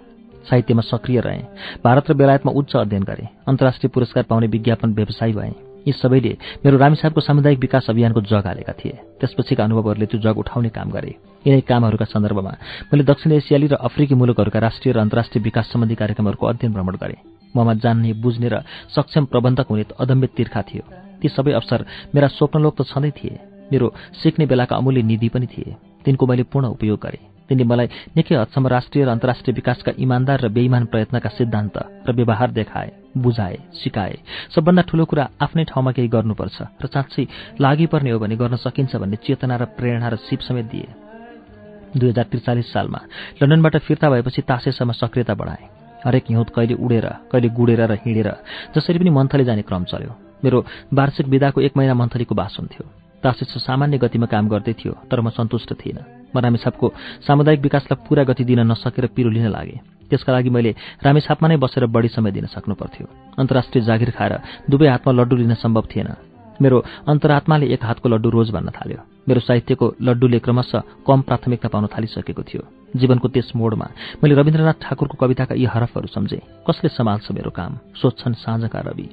साहित्यमा 0.50 0.82
सक्रिय 0.82 1.20
रहे। 1.20 1.38
भारत 1.84 2.10
र 2.10 2.14
बेलायतमा 2.14 2.52
उच्च 2.52 2.76
अध्ययन 2.76 3.02
गरे। 3.02 3.28
अन्तर्राष्ट्रिय 3.48 3.90
पुरस्कार 3.94 4.24
पाउने 4.24 4.46
विज्ञापन 4.46 4.94
व्यवसायी 4.94 5.32
भए। 5.32 5.52
यी 5.86 5.92
सबैले 5.92 6.36
मेरो 6.64 6.76
रामेसाबको 6.78 7.20
सामुदायिक 7.20 7.58
विकास 7.58 7.90
अभियानको 7.90 8.20
जग 8.20 8.46
हालेका 8.46 8.72
थिए। 8.72 8.98
त्यसपछिका 9.20 9.64
अनुभवहरूले 9.64 10.06
त्यो 10.06 10.20
जग 10.20 10.38
उठाउने 10.38 10.68
काम 10.68 10.90
गरे। 10.90 11.14
यिनै 11.46 11.60
कामहरूका 11.60 12.04
सन्दर्भमा 12.04 12.52
मैले 12.90 13.04
दक्षिण 13.04 13.32
एसियाली 13.32 13.66
र 13.66 13.74
अफ्रिकी 13.78 14.14
मुलुकहरूका 14.14 14.58
राष्ट्रिय 14.58 14.92
र 14.92 14.98
अन्तर्राष्ट्रिय 14.98 15.42
विकास 15.42 15.72
सम्बन्धी 15.72 15.94
कार्यक्रमहरूको 15.94 16.46
अध्ययन 16.46 16.72
भ्रमण 16.72 16.96
गरे। 16.96 17.37
ममा 17.56 17.74
जान्ने 17.74 18.12
बुझ्ने 18.12 18.48
र 18.48 18.62
सक्षम 18.88 19.24
प्रबन्धक 19.24 19.66
हुने 19.70 19.84
अदम्य 20.00 20.26
तिर्खा 20.36 20.62
थियो। 20.62 20.84
ती 21.20 21.28
सबै 21.28 21.52
अवसर 21.52 21.84
मेरा 22.14 22.28
स्वप्नलोक 22.28 22.74
त 22.76 22.82
छँदै 22.86 23.10
थिए। 23.10 23.34
मेरो 23.72 23.86
सिक्ने 24.22 24.46
बेलाका 24.46 24.76
अमूल्य 24.76 25.02
निधि 25.02 25.28
पनि 25.28 25.46
थिए। 25.46 25.76
तिनको 26.04 26.26
मैले 26.26 26.42
पूर्ण 26.42 26.66
उपयोग 26.72 26.98
गरेँ। 26.98 27.24
तिनले 27.48 27.64
मलाई 27.64 27.88
निकै 28.16 28.34
हदसम्म 28.36 28.66
राष्ट्रिय 28.68 29.04
र 29.04 29.08
अन्तर्राष्ट्रिय 29.08 29.54
विकासका 29.54 29.92
इमान्दार 29.98 30.40
र 30.40 30.48
बेइमान 30.48 30.84
प्रयत्नका 30.92 31.28
सिद्धान्त 31.32 31.76
र 32.08 32.12
व्यवहार 32.12 32.50
देखाए 32.52 32.90
बुझाए 33.16 33.56
सिकाए। 33.72 34.16
सबभन्दा 34.52 34.82
ठूलो 34.84 35.04
कुरा 35.04 35.24
आफ्नै 35.40 35.64
ठाउँमा 35.64 35.92
केही 35.92 36.08
गर्नुपर्छ 36.08 36.56
र 36.76 36.86
साँच्चै 36.86 37.24
लागि 37.56 37.86
पर्ने 37.88 38.10
हो 38.12 38.18
भने 38.20 38.36
गर्न 38.36 38.56
सकिन्छ 38.60 38.96
भन्ने 38.96 39.16
चेतना 39.24 39.56
र 39.56 39.64
प्रेरणा 39.76 40.08
र 40.08 40.16
सिप 40.28 40.40
समेत 40.44 40.66
दिए। 40.68 40.88
दुई 41.96 42.08
हजार 42.08 42.24
त्रिचालिस 42.28 42.68
सालमा 42.68 43.00
लन्डनबाट 43.40 43.76
फिर्ता 43.80 44.06
भएपछि 44.12 44.42
तासेसम्म 44.44 44.92
सक्रियता 44.92 45.34
बढाए। 45.34 45.77
हरेक 46.04 46.24
हिउँद 46.28 46.48
कहिले 46.56 46.74
उडेर 46.76 47.06
कहिले 47.32 47.48
गुडेर 47.48 47.80
र 47.90 47.98
हिँडेर 48.04 48.28
जसरी 48.76 48.98
पनि 48.98 49.10
मन्थली 49.10 49.44
जाने 49.44 49.62
क्रम 49.62 49.84
चल्यो। 49.84 50.12
मेरो 50.44 50.58
वार्षिक 50.94 51.26
विदाको 51.26 51.60
एक 51.60 51.76
महिना 51.76 51.94
मन्थलीको 51.94 52.34
बास 52.34 52.56
हुन्थ्यो 52.60 52.84
तासेसो 53.22 53.58
सामान्य 53.58 53.98
गतिमा 53.98 54.26
काम 54.26 54.48
गर्दै 54.48 54.72
थियो 54.78 54.92
तर 55.10 55.20
म 55.20 55.30
सन्तुष्ट 55.34 55.74
थिइनँ। 55.74 56.30
म 56.30 56.38
रामेछापको 56.38 56.86
सामुदायिक 57.26 57.60
विकासलाई 57.60 58.04
पूरा 58.06 58.22
गति 58.24 58.44
दिन 58.44 58.60
नसकेर 58.70 59.06
पिरो 59.10 59.30
लिन 59.30 59.48
लागे। 59.50 59.80
त्यसका 60.06 60.32
लागि 60.32 60.50
मैले 60.50 60.70
रामेछापमा 61.02 61.48
नै 61.48 61.56
बसेर 61.58 61.86
बढी 61.90 62.08
समय 62.08 62.30
दिन 62.30 62.46
सक्नु 62.46 62.74
पर्थ्यो 62.78 63.06
अन्तर्राष्ट्रिय 63.38 63.84
जागिर 63.84 64.10
खाएर 64.14 64.34
दुवै 64.70 64.88
हातमा 64.88 65.12
लड्डु 65.12 65.36
लिन 65.36 65.54
सम्भव 65.58 65.84
थिएन। 65.90 66.08
मेरो 66.62 66.78
अन्तरात्माले 67.08 67.66
एक 67.66 67.84
हातको 67.84 68.08
लड्डु 68.08 68.28
रोज 68.30 68.50
भन्न 68.50 68.70
थाल्यो। 68.70 69.00
मेरो 69.28 69.40
साहित्यको 69.40 69.86
लड्डुले 69.98 70.38
क्रमशः 70.38 70.82
कम 71.06 71.20
प्राथमिकता 71.26 71.68
पाउन 71.68 71.86
थालिसकेको 71.90 72.42
थियो। 72.42 72.62
जीवनको 72.96 73.28
त्यस 73.28 73.52
मोडमा। 73.56 73.86
मैले 74.24 74.34
रविन्द्रनाथ 74.34 74.72
ठाकुरको 74.82 75.16
कविताका 75.20 75.54
यी 75.54 75.64
हरफहरू 75.64 76.06
सम्झेँ। 76.06 76.40
कसले 76.66 76.88
सम्हाल्छ 76.88 77.32
मेरो 77.32 77.50
काम? 77.50 77.78
सोध्छन् 78.02 78.34
साँझका 78.34 78.80
रवि। 78.80 79.08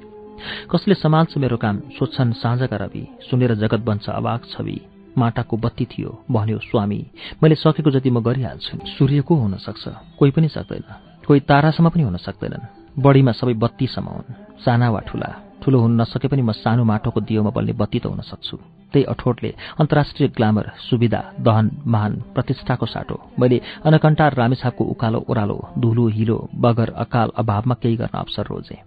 कसले 0.72 0.94
सम्हाल्छ 0.94 1.38
मेरो 1.38 1.58
काम? 1.58 1.80
सोध्छन् 2.00 2.34
साँझका 2.34 2.78
रवि। 2.78 3.08
सुनेर 3.30 3.56
जगत 3.56 3.80
बन्छ 3.80 4.10
अवाक 4.10 4.46
छवि। 4.46 4.80
माटाको 5.18 5.58
बत्ती 5.58 5.86
थियो 5.86 6.24
भन्यो 6.32 6.60
स्वामी 6.60 7.06
मैले 7.44 7.56
सकेको 7.56 7.92
जति 7.92 8.10
म 8.10 8.20
गरिहाल्छु 8.20 8.78
सूर्य 8.88 9.22
को 9.22 9.36
हुन 9.36 9.58
सक्छ? 9.58 9.88
कोही 10.20 10.32
पनि 10.32 10.48
सक्दैन। 10.48 10.84
कोही 11.28 11.40
तारासम्म 11.40 11.90
पनि 11.90 12.04
हुन 12.04 12.18
सक्दैनन्। 12.18 12.68
बढीमा 13.00 13.32
सबै 13.32 13.54
बत्ती 13.54 13.88
समाउन् 13.88 14.60
साना 14.60 14.90
वा 14.90 15.00
ठुला। 15.00 15.30
ठुलो 15.64 15.80
हुन 15.80 16.02
नसके 16.02 16.28
पनि 16.28 16.42
म 16.42 16.52
सानो 16.52 16.84
माटोको 16.84 17.22
दियोमा 17.22 17.50
बल्ने 17.50 17.74
बत्ती 17.74 18.00
त 18.00 18.06
हुन 18.06 18.22
सक्छु। 18.22 18.58
त्यही 18.94 19.06
अठोटले 19.06 19.50
अन्तर्राष्ट्रिय 19.80 20.30
ग्लामर 20.38 20.66
सुविधा 20.80 21.22
दहन 21.40 21.70
महान 21.88 22.14
प्रतिष्ठाको 22.36 22.86
साटो। 22.86 23.16
मैले 23.40 23.62
अनकन्टार 23.84 24.34
रामेछापको 24.34 24.84
उकालो 24.84 25.20
ओह्रालो 25.30 25.58
धुलो 25.80 26.08
हिलो 26.08 26.38
बगर 26.56 26.90
अकाल 27.04 27.30
अभावमा 27.36 27.76
केही 27.82 27.96
गर्न 27.96 28.18
अवसर 28.18 28.46
रोजे। 28.50 28.78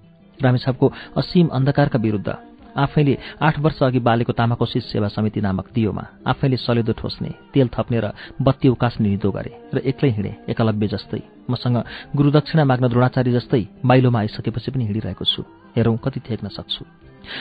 रामेछापको 0.41 0.93
असीम 1.17 1.49
अन्धकारका 1.49 1.99
विरुद्ध 1.99 2.31
आफैले 2.77 3.17
आठ 3.43 3.59
वर्ष 3.59 3.83
अघि 3.83 3.99
बालेको 3.99 4.33
तामाकोशी 4.33 4.81
सेवा 4.81 5.09
समिति 5.09 5.41
नामक 5.41 5.67
दियोमा 5.75 6.05
आफैले 6.27 6.57
सलेदो 6.57 6.93
ठोस्ने 6.95 7.31
तेल 7.53 7.69
थप्ने 7.75 7.99
र 8.01 8.13
बत्ती 8.39 8.69
उकास्ने 8.69 9.09
निदो 9.09 9.31
गरे 9.35 9.53
र 9.75 9.79
एक्लै 9.83 10.11
हिँडे 10.11 10.33
एकलव्य 10.49 10.87
जस्तै। 10.87 11.23
मसँग 11.51 11.77
गुरुदक्षिणा 12.15 12.65
माग्न 12.65 12.89
द्रोणाचार्य 12.89 13.33
जस्तै 13.33 13.63
माइलोमा 13.83 14.19
आइसकेपछि 14.21 14.71
पनि 14.71 14.85
हिँडिरहेको 14.85 15.25
छु। 15.25 15.43
हेरौँ 15.75 15.97
कति 15.99 16.21
थेक्न 16.21 16.49
सक्छु। 16.49 16.85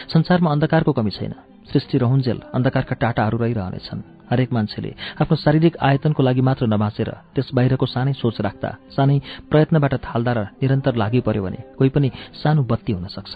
संसारमा 0.09 0.51
अन्धकारको 0.51 0.91
कमी 0.97 1.11
छैन। 1.11 1.33
सृष्टि 1.67 1.97
रहन्जेल 1.97 2.39
अन्धकारका 2.55 2.95
टाटाहरू 2.95 3.37
रहिरहनेछन्। 3.37 4.01
हरेक 4.29 4.49
मान्छेले 4.53 4.91
आफ्नो 5.21 5.35
शारीरिक 5.35 5.77
आयतनको 5.79 6.21
लागि 6.23 6.41
मात्र 6.41 6.65
नबाँचेर 6.67 7.09
त्यस 7.35 7.49
बाहिरको 7.55 7.85
सानै 7.85 8.13
सोच 8.13 8.41
राख्दा 8.41 8.69
सानै 8.95 9.17
प्रयत्नबाट 9.49 9.93
थाल्दा 10.03 10.31
र 10.33 10.39
निरन्तर 10.59 10.95
लागि 10.95 11.19
पर्यो 11.23 11.43
भने 11.43 11.59
कोही 11.77 11.89
पनि 11.89 12.09
सानो 12.35 12.61
बत्ती 12.63 12.91
हुन 12.93 13.07
सक्छ। 13.07 13.33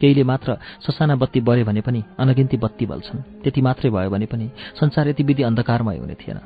केहीले 0.00 0.22
मात्र 0.26 0.58
ससाना 0.82 1.14
बत्ती 1.14 1.40
बढ्यो 1.46 1.64
भने 1.64 1.80
पनि 1.86 2.00
अनगिन्ती 2.18 2.56
बत्ती 2.58 2.86
बल्छन्। 2.90 3.22
त्यति 3.42 3.60
मात्रै 3.62 3.90
भयो 3.90 4.10
भने 4.10 4.26
पनि 4.26 4.46
संसार 4.74 5.08
यति 5.08 5.22
विधि 5.22 5.42
अन्धकारमय 5.42 5.98
हुने 6.02 6.14
थिएन। 6.18 6.38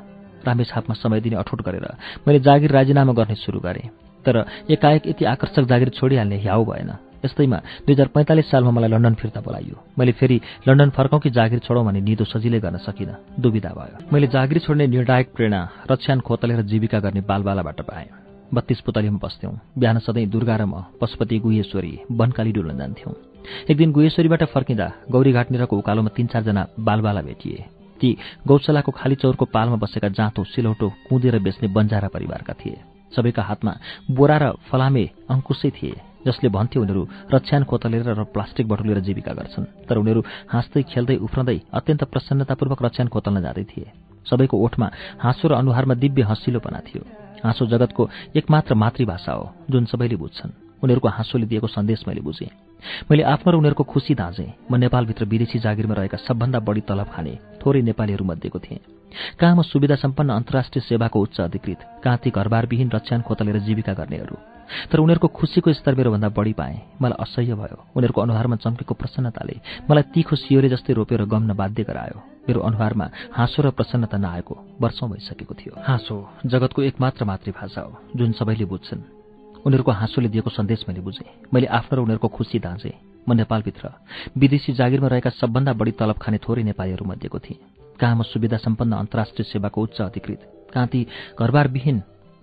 रामेछापमा 0.45 0.93
समय 0.93 1.19
दिने 1.21 1.35
अठोट 1.41 1.61
गरेर 1.65 1.87
मैले 2.27 2.39
जागिर 2.39 2.71
राजीनामा 2.71 3.13
गर्ने 3.13 3.35
सुरु 3.35 3.59
गरेँ 3.59 3.89
तर 4.25 4.45
एकाएक 4.69 5.07
यति 5.07 5.25
आकर्षक 5.25 5.65
जागिर 5.65 5.89
छोडिहाल्ने 5.89 6.37
ह्याउ 6.37 6.65
भएन। 6.65 6.91
यस्तैमा 7.25 7.57
दुई 7.85 7.93
हजार 7.93 8.07
पैँतालिस 8.15 8.49
सालमा 8.51 8.71
मलाई 8.71 8.89
लन्डन 8.89 9.13
फिर्ता 9.13 9.41
बोलाइयो। 9.41 9.75
मैले 9.99 10.11
फेरि 10.11 10.37
लन्डन 10.67 10.89
फर्काउँ 10.89 11.21
कि 11.21 11.29
जागिर 11.29 11.59
छोडौँ 11.59 11.85
भने 11.85 12.01
निदो 12.01 12.25
सजिलै 12.25 12.59
गर्न 12.59 12.77
सकिनँ। 12.77 13.15
दुविधा 13.39 13.69
भयो। 13.69 14.13
मैले 14.13 14.27
जागिर 14.27 14.59
छोड्ने 14.59 14.87
निर्णायक 14.87 15.33
प्रेरणा 15.35 15.61
रक्षान 15.91 16.19
खोतलेर 16.19 16.61
जीविका 16.61 16.99
गर्ने 16.99 17.21
बालबालाबाट 17.21 17.81
पाएँ। 17.81 18.07
बत्तीस 18.53 18.81
पुतलीमा 18.81 19.19
बस्थ्यौँ। 19.19 19.53
बिहान 19.77 19.99
सधैँ 19.99 20.25
दुर्गा 20.27 20.55
र 20.55 20.65
म 20.65 20.83
पशुपति 21.01 21.39
गुहेश्वरी 21.39 21.93
बनकाली 22.11 22.51
डुल्न 22.51 22.77
जान्थ्यौँ। 22.77 23.15
एक 23.69 23.77
दिन 23.77 23.91
गुहेश्वरीबाट 23.91 24.43
फर्किँदा 24.53 24.87
गौरीघाटनिरको 25.11 25.77
उकालोमा 25.77 26.09
तीन 26.15 26.27
चारजना 26.27 26.67
बालबाला 26.79 27.21
भेटिए। 27.21 27.65
ती 27.99 28.09
गौशालाको 28.47 28.91
खाली 28.91 29.15
चौरको 29.15 29.45
पालमा 29.51 29.75
बसेका 29.83 30.07
जाँतो 30.09 30.43
सिलौटो 30.43 30.87
कुँदेर 31.09 31.39
बेच्ने 31.39 31.67
बन्जारा 31.67 32.07
परिवारका 32.07 32.53
थिए। 32.53 32.77
सबैका 33.15 33.43
हातमा 33.43 33.73
बोरा 34.11 34.37
र 34.37 34.45
फलामे 34.69 35.05
अङ्कुशै 35.27 35.69
थिए। 35.71 35.95
जसले 36.25 36.49
भन्थ्यो 36.49 36.81
उनीहरू 36.81 37.01
रक्षान 37.33 37.63
खोतलेर 37.63 38.09
र 38.09 38.23
प्लास्टिक 38.25 38.67
बटुलेर 38.67 38.99
जीविका 38.99 39.33
गर्छन्। 39.33 39.65
तर 39.87 39.97
उनीहरू 39.97 40.21
हाँस्दै 40.47 40.83
खेल्दै 40.83 41.15
उफ्रँदै 41.17 41.57
अत्यन्त 41.73 42.03
प्रसन्नतापूर्वक 42.03 42.81
रक्षान 42.81 43.07
खोतल्न 43.07 43.41
जाँदै 43.41 43.63
थिए। 43.63 43.91
सबैको 44.25 44.55
ओठमा 44.57 44.87
हाँसो 45.19 45.47
र 45.47 45.53
अनुहारमा 45.53 45.93
दिव्य 45.93 46.23
हँसिलोपना 46.23 46.79
थियो। 46.87 47.01
हाँसो 47.43 47.65
जगतको 47.65 48.09
एकमात्र 48.35 48.73
मातृभाषा 48.73 49.33
हो 49.33 49.45
जुन 49.69 49.85
सबैले 49.85 50.15
बुझ्छन्। 50.15 50.51
उनीहरूको 50.83 51.07
हाँसोले 51.07 51.45
दिएको 51.45 51.67
सन्देश 51.67 52.03
मैले 52.07 52.21
बुझेँ। 52.21 52.49
मैले 53.09 53.23
आफ्नो 53.23 53.51
र 53.51 53.55
उनीहरूको 53.55 53.83
खुसी 53.83 54.13
दाँजेँ। 54.13 54.69
म 54.71 54.75
नेपालभित्र 54.75 55.25
विदेशी 55.25 55.59
जागिरमा 55.59 55.95
रहेका 55.95 56.17
सबभन्दा 56.17 56.59
बढी 56.59 56.81
तलब 56.81 57.07
खाने 57.07 57.33
थोरै 57.61 57.81
नेपालीहरू 57.81 58.25
मध्येको 58.25 58.59
थिएँ। 58.59 58.79
कहाँ 59.39 59.55
म 59.55 59.61
सुविधा 59.61 59.95
सम्पन्न 59.95 60.29
अन्तर्राष्ट्रिय 60.33 60.81
सेवाको 60.81 61.17
उच्च 61.21 61.41
अधिकृत 61.41 61.79
कहाँ 62.03 62.17
ती 62.17 62.29
घरबारविहीन 62.29 62.89
रक्षान 62.91 63.21
खोतलेर 63.21 63.57
जीविका 63.59 63.93
गर्नेहरू? 63.93 64.56
तर 64.91 64.99
उनीहरूको 64.99 65.27
खुसीको 65.27 65.73
स्तर 65.73 65.95
मेरोभन्दा 65.95 66.29
बढी 66.29 66.53
पाएँ। 66.53 66.77
मलाई 67.01 67.17
असह्य 67.19 67.53
भयो। 67.53 67.77
उनीहरूको 67.95 68.21
अनुहारमा 68.21 68.55
चम्केको 68.55 68.93
प्रसन्नताले 68.93 69.55
मलाई 69.89 70.03
तीखो 70.13 70.35
सियोरे 70.35 70.69
जस्तै 70.69 70.93
रोपेर 70.93 71.25
गम्न 71.25 71.53
बाध्य 71.53 71.83
गरायो। 71.83 72.17
मेरो 72.47 72.59
अनुहारमा 72.61 73.05
हाँसो 73.31 73.61
र 73.61 73.69
प्रसन्नता 73.71 74.17
नआएको 74.17 74.55
वर्षौँ 74.81 75.09
भइसकेको 75.09 75.53
थियो। 75.53 75.73
हाँसो 75.83 76.15
जगतको 76.45 76.81
एकमात्र 76.83 77.25
मातृभाषा 77.25 77.81
हो 77.81 77.91
जुन 78.15 78.31
सबैले 78.31 78.65
बुझ्छन्। 78.65 79.01
उनीहरूको 79.65 79.91
हाँसोले 79.91 80.29
दिएको 80.29 80.49
सन्देश 80.49 80.85
मैले 80.87 81.01
बुझेँ। 81.01 81.27
मैले 81.53 81.67
आफ्नो 81.67 81.97
र 81.97 82.03
उनीहरूको 82.03 82.27
खुसी 82.27 82.59
दाँजेँ 82.59 82.95
म 83.27 83.33
नेपालभित्र 83.33 83.89
विदेशी 84.37 84.73
जागिरमा 84.73 85.07
रहेका 85.07 85.29
सबभन्दा 85.29 85.73
बढी 85.73 85.91
तलब 85.99 86.15
खाने 86.15 86.37
थोरै 86.39 86.63
नेपालीहरू 86.63 87.05
मध्येको 87.05 87.39
थिएँ। 87.39 87.59
कहाँ 87.99 88.15
म 88.15 88.21
सुविधा 88.23 88.57
सम्पन्न 88.57 88.93
अन्तर्राष्ट्रिय 88.93 89.45
सेवाको 89.51 89.81
उच्च 89.83 90.01
अधिकृत 90.01 90.71
कहाँ 90.73 90.87
ती 90.87 91.07
घरबारविहीन 91.39 91.97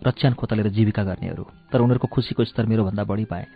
रच्यान 0.07 0.33
खोतलेर 0.34 0.68
जीविका 0.68 1.02
गर्नेहरू 1.02 1.44
तर 1.73 1.81
उनीहरूको 1.81 2.08
खुसीको 2.08 2.44
स्तर 2.44 2.66
मेरोभन्दा 2.66 3.05
बढी 3.05 3.24
पाएँ। 3.24 3.47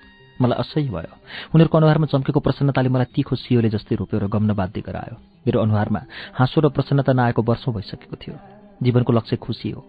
मलाई 0.40 0.58
असह्य 0.58 0.88
भयो। 0.88 1.14
उनीहरूको 1.54 1.76
अनुहारमा 1.78 2.06
चम्केको 2.06 2.40
प्रसन्नताले 2.40 2.88
मलाई 2.88 3.10
तीखो 3.14 3.34
सियोले 3.36 3.68
जस्तै 3.68 3.94
रोप्यो 3.96 4.18
र 4.20 4.26
गम्न 4.30 4.54
बाध्य 4.54 4.80
गरायो। 4.80 5.16
मेरो 5.46 5.58
अनुहारमा 5.60 6.00
हाँसो 6.38 6.60
र 6.60 6.68
प्रसन्नता 6.70 7.12
नआएको 7.12 7.42
वर्षौँ 7.42 7.74
भइसकेको 7.74 8.16
थियो। 8.16 8.36
जीवनको 8.78 9.12
लक्ष्य 9.12 9.36
खुसी 9.36 9.70
हो। 9.70 9.82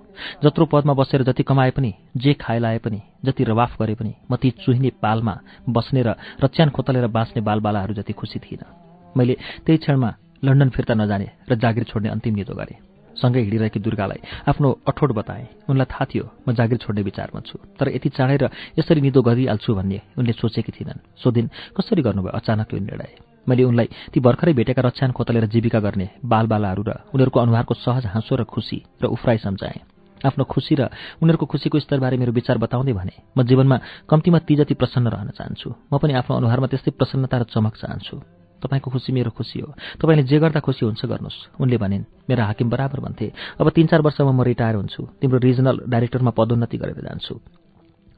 जत्रो 0.43 0.65
पदमा 0.65 0.93
बसेर 0.93 1.21
जति 1.23 1.43
कमाए 1.43 1.71
पनि 1.71 1.93
जे 2.17 2.33
खाए 2.33 2.59
लाए 2.59 2.77
पनि 2.81 3.01
जति 3.25 3.43
रवाफ 3.43 3.77
गरे 3.77 3.95
पनि 3.95 4.13
म 4.25 4.35
ती 4.35 4.49
चुहिने 4.57 4.89
पालमा 4.97 5.35
बस्ने 5.69 6.01
र 6.01 6.17
रच्यान 6.41 6.69
खोतलेर 6.73 7.07
बाँच्ने 7.07 7.41
बालबालाहरू 7.45 7.93
जति 7.93 8.13
खुसी 8.13 8.39
थिइनँ। 8.39 9.13
मैले 9.13 9.37
त्यही 9.65 9.77
क्षणमा 9.77 10.09
लन्डन 10.43 10.69
फिर्ता 10.69 10.93
नजाने 10.93 11.29
र 11.45 11.55
जागिर 11.55 11.83
छोड्ने 11.83 12.09
अन्तिम 12.09 12.35
निदो 12.35 12.53
गरेँ। 12.57 12.88
सँगै 13.19 13.41
हिँडिरहेकी 13.41 13.79
दुर्गालाई 13.79 14.19
आफ्नो 14.47 14.67
अठोट 14.87 15.11
बताए। 15.19 15.43
उनलाई 15.69 15.87
थाहा 15.91 16.05
थियो 16.09 16.25
म 16.47 16.55
जागिर 16.55 16.77
छोड्ने 16.79 17.01
विचारमा 17.03 17.39
छु 17.43 17.55
तर 17.77 17.87
यति 17.95 18.09
चाँडै 18.15 18.37
यसरी 18.79 19.01
निदो 19.01 19.21
गरिहाल्छु 19.21 19.71
भन्ने 19.75 19.99
उनले 20.17 20.33
सोचेकी 20.33 20.71
थिइनन्। 20.71 21.03
सो 21.15 21.27
दिन 21.31 21.45
कसरी 21.75 22.01
गर्नुभयो? 22.01 22.31
अचानक 22.39 22.73
यो 22.73 22.79
निर्णय। 22.79 23.11
मैले 23.47 23.63
उनलाई 23.63 23.87
ती 24.13 24.19
भर्खरै 24.19 24.53
भेटेका 24.53 24.81
रक्षान 24.81 25.11
खोतलेर 25.11 25.45
जीविका 25.49 25.79
गर्ने 25.79 26.07
बालबालाहरू 26.23 26.83
र 26.85 26.91
उनीहरूको 27.13 27.39
अनुहारको 27.39 27.73
सहज 27.75 28.05
हाँसो 28.13 28.35
र 28.35 28.43
खुसी 28.45 28.77
र 29.01 29.05
उफ्राई 29.09 29.37
सम्झाएँ। 29.37 29.81
आफ्नो 30.21 30.43
खुसी 30.45 30.75
र 30.75 30.81
उनीहरूको 31.23 31.45
खुसीको 31.45 31.79
स्तरबारे 31.79 32.17
मेरो 32.17 32.31
विचार 32.31 32.57
बताउँदै 32.57 32.93
भने 32.93 33.15
म 33.37 33.43
जीवनमा 33.43 33.77
कम्तीमा 34.05 34.39
ती 34.45 34.55
जति 34.55 34.73
प्रसन्न 34.75 35.07
रहन 35.07 35.29
चाहन्छु 35.31 35.69
म 35.91 35.97
पनि 35.97 36.13
आफ्नो 36.13 36.35
अनुहारमा 36.37 36.67
त्यस्तै 36.67 36.91
प्रसन्नता 36.93 37.37
र 37.37 37.43
चमक 37.49 37.73
चाहन्छु। 37.81 38.38
तपाईँको 38.61 38.91
खुसी 38.91 39.13
मेरो 39.13 39.31
खुसी 39.31 39.59
हो। 39.59 39.73
तपाईँले 39.97 40.23
जे 40.23 40.39
गर्दा 40.39 40.59
खुसी 40.59 40.85
हुन्छ 40.85 41.05
गर्नुहोस्। 41.05 41.59
उनले 41.59 41.77
भनिन् 41.77 42.03
मेरो 42.29 42.43
हाकिम 42.43 42.69
बराबर 42.69 42.99
भन्थे। 42.99 43.31
अब 43.59 43.69
तिन 43.69 43.87
चार 43.87 44.01
वर्षमा 44.01 44.31
म 44.31 44.41
रिटायर 44.43 44.75
हुन्छु। 44.75 45.01
तिम्रो 45.21 45.39
रिजनल 45.39 45.77
डाइरेक्टरमा 45.87 46.31
पदोन्नति 46.31 46.77
गरेर 46.77 46.99
जान्छु। 47.01 47.35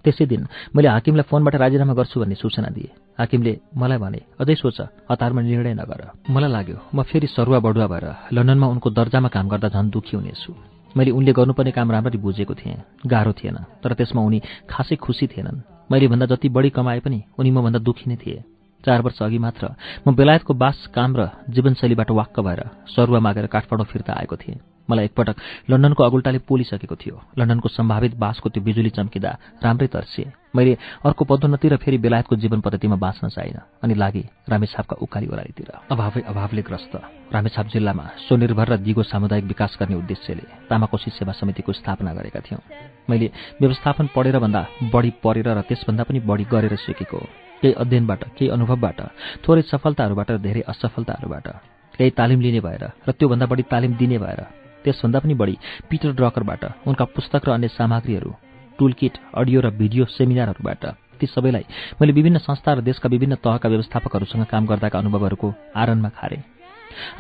त्यसै 0.05 0.25
दिन 0.25 0.47
मैले 0.75 0.87
हाकिमलाई 0.89 1.29
फोनबाट 1.29 1.55
राजीनामा 1.55 1.93
गर्छु 1.93 2.19
भन्ने 2.19 2.35
सूचना 2.35 2.69
दिएँ। 2.73 2.89
हाकिमले 3.19 3.53
मलाई 3.77 3.97
भने 3.97 4.19
अझै 4.41 4.55
सोच 4.57 4.77
हतारमा 5.09 5.41
निर्णय 5.41 5.73
नगर। 5.77 6.01
मलाई 6.25 6.51
लाग्यो 6.51 6.77
म 6.93 7.05
फेरि 7.05 7.27
सरुवा 7.29 7.59
बडुवा 7.61 7.87
भएर 7.87 8.05
लन्डनमा 8.33 8.67
उनको 8.67 8.89
दर्जामा 8.89 9.29
काम 9.29 9.45
गर्दा 9.47 9.69
झन् 9.69 9.93
दुःखी 9.93 10.17
हुनेछु। 10.17 10.51
मैले 10.97 11.11
उनले 11.11 11.31
गर्नुपर्ने 11.31 11.71
काम 11.71 11.91
राम्ररी 11.91 12.17
बुझेको 12.17 12.53
थिएँ 12.53 12.81
गाह्रो 13.05 13.33
थिएन 13.37 13.57
तर 13.83 13.93
त्यसमा 13.93 14.21
उनी 14.21 14.39
खासै 14.65 14.95
खुसी 14.97 15.27
थिएनन्। 15.27 15.63
मैले 15.91 16.07
भन्दा 16.07 16.25
जति 16.25 16.49
बढी 16.49 16.69
कमाए 16.73 16.99
पनि 16.99 17.19
उनी 17.37 17.51
मभन्दा 17.51 17.79
दुःखी 17.79 18.05
नै 18.09 18.17
थिए। 18.17 18.43
चार 18.85 19.01
वर्ष 19.01 19.21
अघि 19.21 19.37
मात्र 19.37 19.73
म 20.07 20.15
बेलायतको 20.15 20.53
बास 20.53 20.87
काम 20.95 21.15
र 21.17 21.29
जीवनशैलीबाट 21.49 22.11
वाक्क 22.11 22.39
भएर 22.39 22.61
सरुवा 22.89 23.19
मागेर 23.19 23.45
काठमाडौँ 23.47 23.85
फिर्ता 23.85 24.13
आएको 24.13 24.35
थिएँ। 24.35 24.59
मलाई 24.89 25.05
एकपटक 25.05 25.35
लन्डनको 25.69 26.03
अगुल्टाले 26.03 26.39
पोलिसकेको 26.43 26.95
थियो। 26.95 27.15
लन्डनको 27.39 27.69
सम्भावित 27.69 28.15
बासको 28.17 28.49
त्यो 28.49 28.63
बिजुली 28.63 28.89
चम्किँदा 28.89 29.31
राम्रै 29.63 29.87
तर्सिए। 29.87 30.31
मैले 30.55 30.73
अर्को 31.05 31.23
पदोन्नति 31.25 31.67
र 31.69 31.75
फेरि 31.77 31.97
बेलायतको 31.97 32.35
जीवन 32.35 32.59
पद्धतिमा 32.59 32.95
बाँच्न 32.97 33.29
चाहिन 33.29 33.57
अनि 33.83 33.93
लागि 33.95 34.23
रामेछापका 34.49 34.95
उकाली 34.99 35.27
ओह्रालीतिर 35.31 35.69
अभावै 35.91 36.21
अभावले 36.27 36.61
ग्रस्त 36.61 36.93
रामेछाप 37.31 37.67
जिल्लामा 37.71 38.05
स्वनिर्भर 38.27 38.67
र 38.67 38.77
दिगो 38.83 39.03
सामुदायिक 39.05 39.45
विकास 39.45 39.77
गर्ने 39.79 39.95
उद्देश्यले 39.95 40.43
तामाकोशी 40.67 41.11
सेवा 41.13 41.33
समितिको 41.39 41.71
स्थापना 41.71 42.11
गरेका 42.13 42.39
थियौँ। 42.41 42.61
मैले 43.07 43.31
व्यवस्थापन 43.61 44.09
पढेर 44.15 44.39
भन्दा 44.39 44.65
बढी 44.91 45.11
पढेर 45.23 45.47
र 45.47 45.61
त्यसभन्दा 45.61 46.03
पनि 46.03 46.19
बढी 46.19 46.45
गरेर 46.51 46.75
सिकेको 46.75 47.21
केही 47.61 47.73
अध्ययनबाट 47.73 48.22
केही 48.38 48.49
अनुभवबाट 48.51 48.99
थोरै 49.43 49.61
सफलताहरूबाट 49.64 50.30
धेरै 50.41 50.61
असफलताहरूबाट। 50.67 51.48
केही 51.93 52.11
तालिम 52.17 52.40
लिने 52.41 52.59
भएर 52.59 52.83
र 53.07 53.11
त्योभन्दा 53.11 53.45
बढी 53.45 53.64
तालिम 53.72 53.91
दिने 53.95 54.17
भएर 54.17 54.41
त्यसभन्दा 54.83 55.19
पनि 55.19 55.33
बढी 55.33 55.56
पिटर 55.90 56.11
ड्रकरबाट 56.17 56.64
उनका 56.88 57.06
पुस्तक 57.15 57.41
र 57.45 57.49
अन्य 57.51 57.67
सामग्रीहरू 57.77 58.31
टुल 58.80 58.93
किट 58.93 59.14
अडियो 59.33 59.59
र 59.61 59.69
भिडियो 59.77 60.06
सेमिनारहरूबाट 60.09 60.83
ती 61.19 61.25
सबैलाई 61.27 61.65
मैले 62.01 62.14
विभिन्न 62.14 62.38
संस्था 62.40 62.73
र 62.73 62.81
देशका 62.81 63.09
विभिन्न 63.09 63.35
तहका 63.45 63.69
व्यवस्थापकहरूसँग 63.69 64.45
काम 64.45 64.65
गर्दाका 64.65 64.99
अनुभवहरूको 64.99 65.53
आरणमा 65.75 66.09
खारे। 66.09 66.38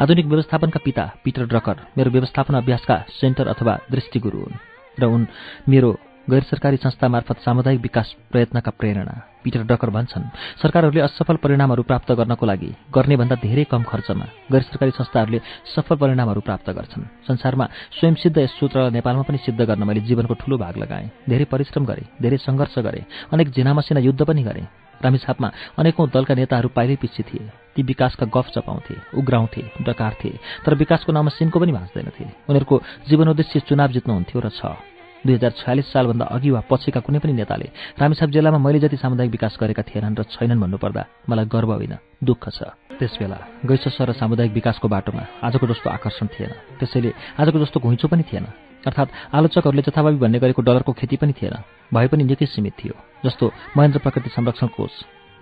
आधुनिक 0.01 0.25
व्यवस्थापनका 0.25 0.79
पिता 0.85 1.03
पिटर 1.23 1.45
ड्रकर 1.45 1.77
मेरो 1.97 2.09
व्यवस्थापन 2.11 2.53
अभ्यासका 2.55 2.97
सेन्टर 3.19 3.47
अथवा 3.47 3.73
दृष्टिगुरु 3.91 4.39
हुन् 4.39 4.59
र 4.97 5.03
उन 5.05 5.21
मेरो 5.69 5.89
गैर 6.29 6.43
सरकारी 6.43 6.77
संस्था 6.77 7.07
मार्फत 7.07 7.37
सामुदायिक 7.41 7.81
विकास 7.81 8.13
प्रयत्नका 8.31 8.71
प्रेरणा। 8.71 9.13
पिटर 9.43 9.63
डकर 9.65 9.89
भन्छन् 9.89 10.23
सरकारहरूले 10.61 11.01
असफल 11.01 11.35
परिणामहरू 11.41 11.83
प्राप्त 11.83 12.11
गर्नको 12.13 12.45
लागि 12.45 12.69
गर्ने 12.93 13.15
भन्दा 13.17 13.35
धेरै 13.41 13.63
कम 13.65 13.83
खर्चमा 13.83 14.25
गैर 14.51 14.61
सरकारी 14.61 14.91
संस्थाहरूले 14.91 15.39
सफल 15.65 15.95
परिणामहरू 15.97 16.41
प्राप्त 16.41 16.69
गर्छन्। 16.69 17.09
संसारमा 17.25 17.65
स्वयंसिद्ध 17.97 18.37
यस 18.37 18.53
सूत्र 18.53 18.89
नेपालमा 18.93 19.23
पनि 19.25 19.37
सिद्ध 19.41 19.61
गर्न 19.61 19.81
मैले 19.81 20.01
जीवनको 20.05 20.33
ठूलो 20.37 20.57
भाग 20.61 20.77
लगाएँ। 20.77 21.09
धेरै 21.25 21.45
परिश्रम 21.49 21.85
गरेँ 21.89 22.05
धेरै 22.21 22.37
सङ्घर्ष 22.37 22.77
गरेँ 22.85 23.05
अनेक 23.33 23.49
जेनामसिना 23.49 23.99
युद्ध 23.99 24.21
पनि 24.21 24.43
गरेँ। 24.43 24.67
रामेछापमा 25.01 25.49
अनेकौं 25.81 26.05
दलका 26.13 26.33
नेताहरू 26.37 26.69
पाइलै 26.69 26.95
पछि 27.01 27.23
थिए। 27.25 27.49
ती 27.73 27.81
विकासका 27.81 28.25
गफ 28.29 28.47
चपाउँथे 28.53 29.17
उग्राउँथे 29.17 29.61
डकार्थे 29.81 30.31
तर 30.61 30.73
विकासको 30.77 31.09
नाममा 31.11 31.33
सिनको 31.33 31.57
पनि 31.57 31.71
भाँच्दैनथे। 31.73 32.25
उनीहरूको 32.45 32.75
जीवनोद्देश्य 33.09 33.59
चुनाव 33.65 33.89
जित्नुहुन्थ्यो 33.97 34.39
र 34.45 34.49
छ। 34.53 34.90
दुई 35.25 35.33
हजार 35.35 35.51
छयालिस 35.53 35.91
सालभन्दा 35.93 36.25
अघि 36.25 36.49
वा 36.49 36.61
पछिका 36.69 36.99
कुनै 37.05 37.19
पनि 37.19 37.33
नेताले 37.33 37.67
रामेछाप 37.99 38.29
जिल्लामा 38.29 38.57
मैले 38.57 38.79
जति 38.79 38.97
सामुदायिक 38.97 39.31
विकास 39.31 39.57
गरेका 39.61 39.83
थिएनन् 39.85 40.17
र 40.17 40.23
छैनन् 40.25 40.61
भन्नुपर्दा 40.61 41.03
मलाई 41.29 41.45
गर्व 41.45 41.71
होइन 41.73 41.95
दुःख 42.23 42.49
छ। 42.49 42.73
त्यसबेला 42.97 43.37
गैसस्व 43.65 44.03
र 44.03 44.11
सामुदायिक 44.17 44.53
विकासको 44.53 44.87
बाटोमा 44.87 45.23
आजको 45.45 45.65
जस्तो 45.67 45.89
आकर्षण 45.89 46.27
थिएन। 46.33 46.51
त्यसैले 46.79 47.11
आजको 47.37 47.57
जस्तो 47.59 47.77
घुइँचो 47.79 48.07
पनि 48.07 48.23
थिएन। 48.25 48.45
अर्थात् 48.81 49.13
आलोचकहरूले 49.33 49.81
जथाभावी 49.85 50.17
भन्ने 50.17 50.39
गरेको 50.41 50.61
डलरको 50.61 50.91
खेती 50.97 51.15
पनि 51.21 51.33
थिएन। 51.37 51.55
भए 51.93 52.07
पनि 52.09 52.23
निकै 52.25 52.45
सीमित 52.45 52.73
थियो 52.81 52.95
जस्तो 53.25 53.45
महेन्द्र 53.77 53.99
प्रकृति 54.01 54.29
संरक्षण 54.33 54.67
कोष 54.73 54.93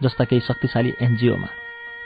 जस्ता 0.04 0.24
केही 0.28 0.42
शक्तिशाली 0.44 0.92
एनजिओमा। 1.02 1.48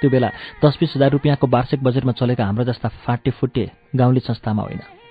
त्यो 0.02 0.10
बेला 0.10 0.30
दस 0.62 0.78
बिस 0.80 0.94
हजार 0.96 1.10
रुपियाँको 1.12 1.48
वार्षिक 1.48 1.84
बजेटमा 1.84 2.12
चलेका 2.12 2.46
हाम्रो 2.46 2.64
जस्ता 2.70 2.90
फाटे 3.02 3.32
फुटे 3.32 3.66
गाउँले 3.96 4.20
संस्थामा 4.20 4.62
होइन। 4.62 5.03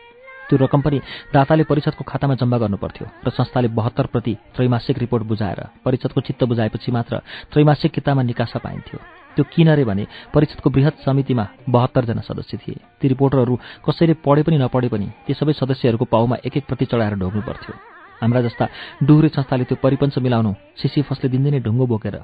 त्यो 0.49 0.57
रकम 0.59 0.81
पनि 0.81 0.99
दाताले 1.35 1.65
परिषदको 1.65 2.05
खातामा 2.05 2.35
जम्मा 2.41 2.59
गर्नुपर्थ्यो 2.59 3.07
र 3.27 3.31
संस्थाले 3.31 3.69
बहत्तर 3.79 4.07
प्रति 4.13 4.33
त्रैमासिक 4.55 4.99
रिपोर्ट 4.99 5.25
बुझाएर 5.25 5.61
परिषदको 5.85 6.21
चित्त 6.21 6.45
बुझाएपछि 6.45 6.93
मात्र 6.93 7.21
त्रैमासिक 7.53 7.93
किताबमा 7.93 8.23
निकासा 8.23 8.59
पाइन्थ्यो। 8.59 8.99
त्यो 9.37 9.45
किन 9.49 9.69
रे 9.73 9.85
भने 9.85 10.05
परिषदको 10.35 10.71
वृहत 10.71 10.95
समितिमा 11.07 11.45
बहत्तरजना 11.69 12.21
सदस्य 12.21 12.57
थिए। 12.63 12.77
ती 13.01 13.09
रिपोर्टरहरू 13.09 13.55
कसैले 13.87 14.15
पढे 14.21 14.43
पनि 14.43 14.59
नपढे 14.59 14.89
पनि 14.93 15.09
ती 15.27 15.33
सबै 15.35 15.53
सदस्यहरूको 15.57 16.05
पाउमा 16.05 16.37
एक 16.45 16.57
एक 16.57 16.65
प्रति 16.69 16.85
चढाएर 16.85 17.15
ढोग्नु 17.17 17.43
पर्थ्यो 17.49 17.75
हाम्रा 18.21 18.41
जस्ता 18.43 18.69
डुहुरे 19.03 19.29
संस्थाले 19.33 19.65
त्यो 19.65 19.77
परिपञ्च 19.83 20.19
मिलाउनु 20.21 20.53
सिसिफसले 20.77 21.29
दिनदिनै 21.33 21.61
ढुङ्गो 21.65 21.87
बोकेर 21.87 22.17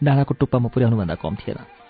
डाँडाको 0.00 0.34
टुप्पामा 0.34 0.68
पुर्याउनुभन्दा 0.74 1.14
कम 1.22 1.34
थिएन। 1.40 1.85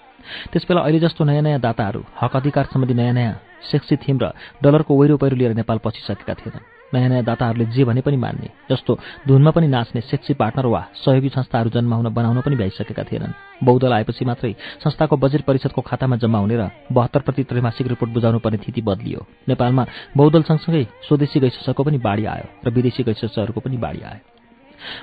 त्यसबेला 0.53 0.81
अहिले 0.81 1.01
जस्तो 1.01 1.25
नयाँ 1.25 1.43
नयाँ 1.43 1.61
दाताहरू 1.61 2.01
हक 2.23 2.37
अधिकार 2.37 2.65
सम्बन्धी 2.73 2.95
नयाँ 2.95 3.15
नयाँ 3.15 3.35
सेक्सी 3.71 3.97
थिम 3.97 4.19
र 4.23 4.33
डलरको 4.63 4.93
वैरो 4.95 5.17
पहिरो 5.17 5.37
लिएर 5.37 5.55
नेपाल 5.55 5.79
पछिसकेका 5.85 6.35
थिएनन्। 6.35 6.65
नयाँ 6.95 7.09
नयाँ 7.09 7.25
दाताहरूले 7.25 7.65
जे 7.75 7.85
भने 7.85 8.01
पनि 8.01 8.17
मान्ने 8.17 8.49
जस्तो 8.71 8.99
धुनमा 9.27 9.51
पनि 9.51 9.67
नाच्ने 9.67 10.01
सेक्सी 10.01 10.35
पार्टनर 10.35 10.67
वा 10.67 10.83
सहयोगी 10.95 11.29
संस्थाहरू 11.29 11.71
जन्माउन 11.75 12.15
बनाउन 12.15 12.41
पनि 12.47 12.57
भइसकेका 12.57 13.03
थिएनन्। 13.03 13.33
बौद्धल 13.65 13.93
आएपछि 13.93 14.25
मात्रै 14.25 14.55
संस्थाको 14.85 15.17
बजेट 15.17 15.43
परिषदको 15.43 15.81
खातामा 15.83 16.17
जम्मा 16.23 16.39
हुने 16.39 16.57
र 16.57 16.71
बहत्तर 16.93 17.21
प्रति 17.27 17.43
त्रैमासिक 17.51 17.87
रिपोर्ट 17.87 18.13
बुझाउनु 18.13 18.39
पर्ने 18.39 18.59
स्थिति 18.63 18.83
बदलियो। 18.87 19.27
नेपालमा 19.49 19.87
बौद्धल 20.17 20.43
सँगसँगै 20.43 20.87
स्वदेशी 21.09 21.41
गैसको 21.41 21.83
पनि 21.83 21.99
बाढी 21.99 22.25
आयो 22.25 22.47
र 22.67 22.71
विदेशी 22.71 23.03
गैसहरूको 23.03 23.61
पनि 23.61 23.77
बाढी 23.77 24.03
आयो। 24.07 24.36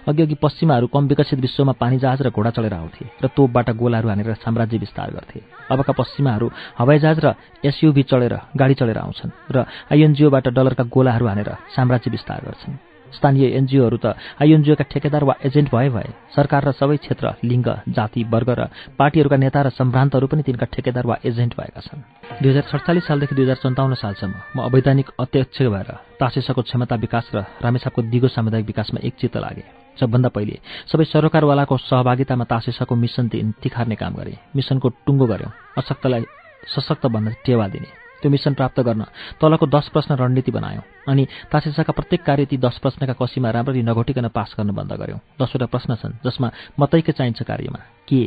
अघि 0.07 0.35
पश्चिमाहरू 0.43 0.87
कम 0.87 1.07
विकसित 1.07 1.39
विश्वमा 1.39 1.73
पानी 1.81 1.97
जहाज 1.99 2.21
र 2.21 2.29
घोडा 2.29 2.49
चलेर 2.49 2.73
आउँथे 2.73 3.05
र 3.23 3.27
तोपबाट 3.35 3.69
गोलाहरू 3.81 4.09
हानेर 4.09 4.33
साम्राज्य 4.45 4.77
विस्तार 4.77 5.11
गर्थे। 5.11 5.39
अबका 5.71 5.93
पश्चिमाहरू 5.93 6.47
हवाईजहाज 6.79 7.19
र 7.25 7.27
एसयुभी 7.63 8.03
चढेर 8.03 8.35
गाडी 8.55 8.73
चढेर 8.79 8.97
आउँछन् 8.97 9.31
र 9.51 9.65
आइएनजिओबाट 9.91 10.47
डलरका 10.47 10.83
गोलाहरू 10.83 11.25
हानेर 11.27 11.49
साम्राज्य 11.75 12.11
विस्तार 12.11 12.41
गर्छन्। 12.45 12.92
स्थानीय 13.13 13.45
एनजिओहरू 13.57 13.97
त 13.97 14.15
आइएनजिओका 14.41 14.83
ठेकेदार 14.91 15.23
वा 15.23 15.35
एजेन्ट 15.45 15.69
भए 15.69 15.89
भए 15.89 16.09
सरकार 16.35 16.61
र 16.67 16.71
सबै 16.71 16.97
क्षेत्र 16.97 17.25
लिङ्ग 17.43 17.67
जाति 17.89 18.23
वर्ग 18.33 18.49
र 18.49 18.61
पार्टीहरूका 18.99 19.37
नेता 19.37 19.59
र 19.61 19.69
सम्भ्रान्तहरू 19.69 20.27
पनि 20.27 20.43
तिनका 20.43 20.65
ठेकेदार 20.73 21.05
वा 21.05 21.15
एजेन्ट 21.25 21.53
भएका 21.53 21.81
छन्। 21.81 22.01
दुई 22.41 22.49
हजार 22.51 22.65
सडचालिस 22.71 23.03
सालदेखि 23.07 23.35
दुई 23.35 23.45
हजार 23.45 23.59
सन्ताउन्न 23.63 23.95
सालसम्म 23.95 24.35
म 24.55 24.57
अवैधानिक 24.67 25.07
अध्यक्ष 25.19 25.61
भएर 25.63 25.89
तासेसाको 26.19 26.61
क्षमता 26.61 26.95
विकास 26.95 27.25
र 27.35 27.45
रामेछापको 27.61 28.01
दिगो 28.11 28.27
सामुदायिक 28.27 28.65
विकासमा 28.67 28.99
एकचित्त 29.07 29.37
लागे। 29.37 29.63
सबभन्दा 29.99 30.29
पहिले 30.35 30.55
सबै 30.91 31.05
सरकारवालाको 31.05 31.77
सहभागितामा 31.77 32.45
तासेसाको 32.49 32.93
मिसन 32.95 33.27
दिन 33.29 33.53
तिखार्ने 33.61 33.95
काम 33.95 34.13
गरे। 34.17 34.33
मिसनको 34.55 34.89
टुङ्गो 35.05 35.25
गर्यो 35.25 35.49
अशक्तलाई 35.77 36.23
सशक्त 36.65 37.05
भन्न 37.13 37.35
टेवा 37.45 37.67
दिने। 37.67 38.02
त्यो 38.23 38.31
मिसन 38.31 38.53
प्राप्त 38.55 38.79
गर्न 38.79 39.03
तलको 39.35 39.65
दस 39.67 39.87
प्रश्न 39.91 40.15
रणनीति 40.15 40.51
बनायौँ 40.51 40.83
अनि 41.07 41.23
तासेसाका 41.51 41.93
प्रत्येक 41.93 42.23
कार्य 42.23 42.45
ती 42.47 42.57
दस 42.57 42.77
प्रश्नका 42.79 43.13
कसीमा 43.19 43.49
राम्ररी 43.51 43.81
नघोटिकन 43.83 44.27
पास 44.31 44.55
गर्न 44.57 44.71
बन्द 44.71 44.93
गऱ्यौँ 44.95 45.19
दसवटा 45.35 45.67
प्रश्न 45.67 45.95
छन् 45.99 46.19
जसमा 46.23 46.51
मतैकै 46.79 47.11
चाहिन्छ 47.11 47.43
कार्यमा। 47.43 47.79
के 48.07 48.23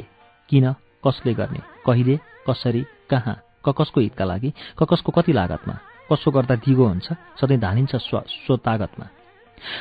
किन 0.51 0.73
कसले 1.01 1.35
गर्ने 1.35 1.61
कहिले 1.87 2.21
कसरी 2.45 2.83
कहाँ 3.11 3.37
क 3.65 3.73
कसको 3.73 4.01
हितका 4.01 4.25
लागि 4.25 4.53
क 4.79 4.85
कसको 4.85 5.13
कति 5.13 5.33
लागतमा 5.33 5.77
कसो 6.13 6.31
गर्दा 6.31 6.55
दिगो 6.61 6.85
हुन्छ 6.85 7.09
सधैँ 7.41 7.59
धानिन्छ 7.59 7.97
स्व 7.99 8.23
स्वतागतमा 8.29 9.07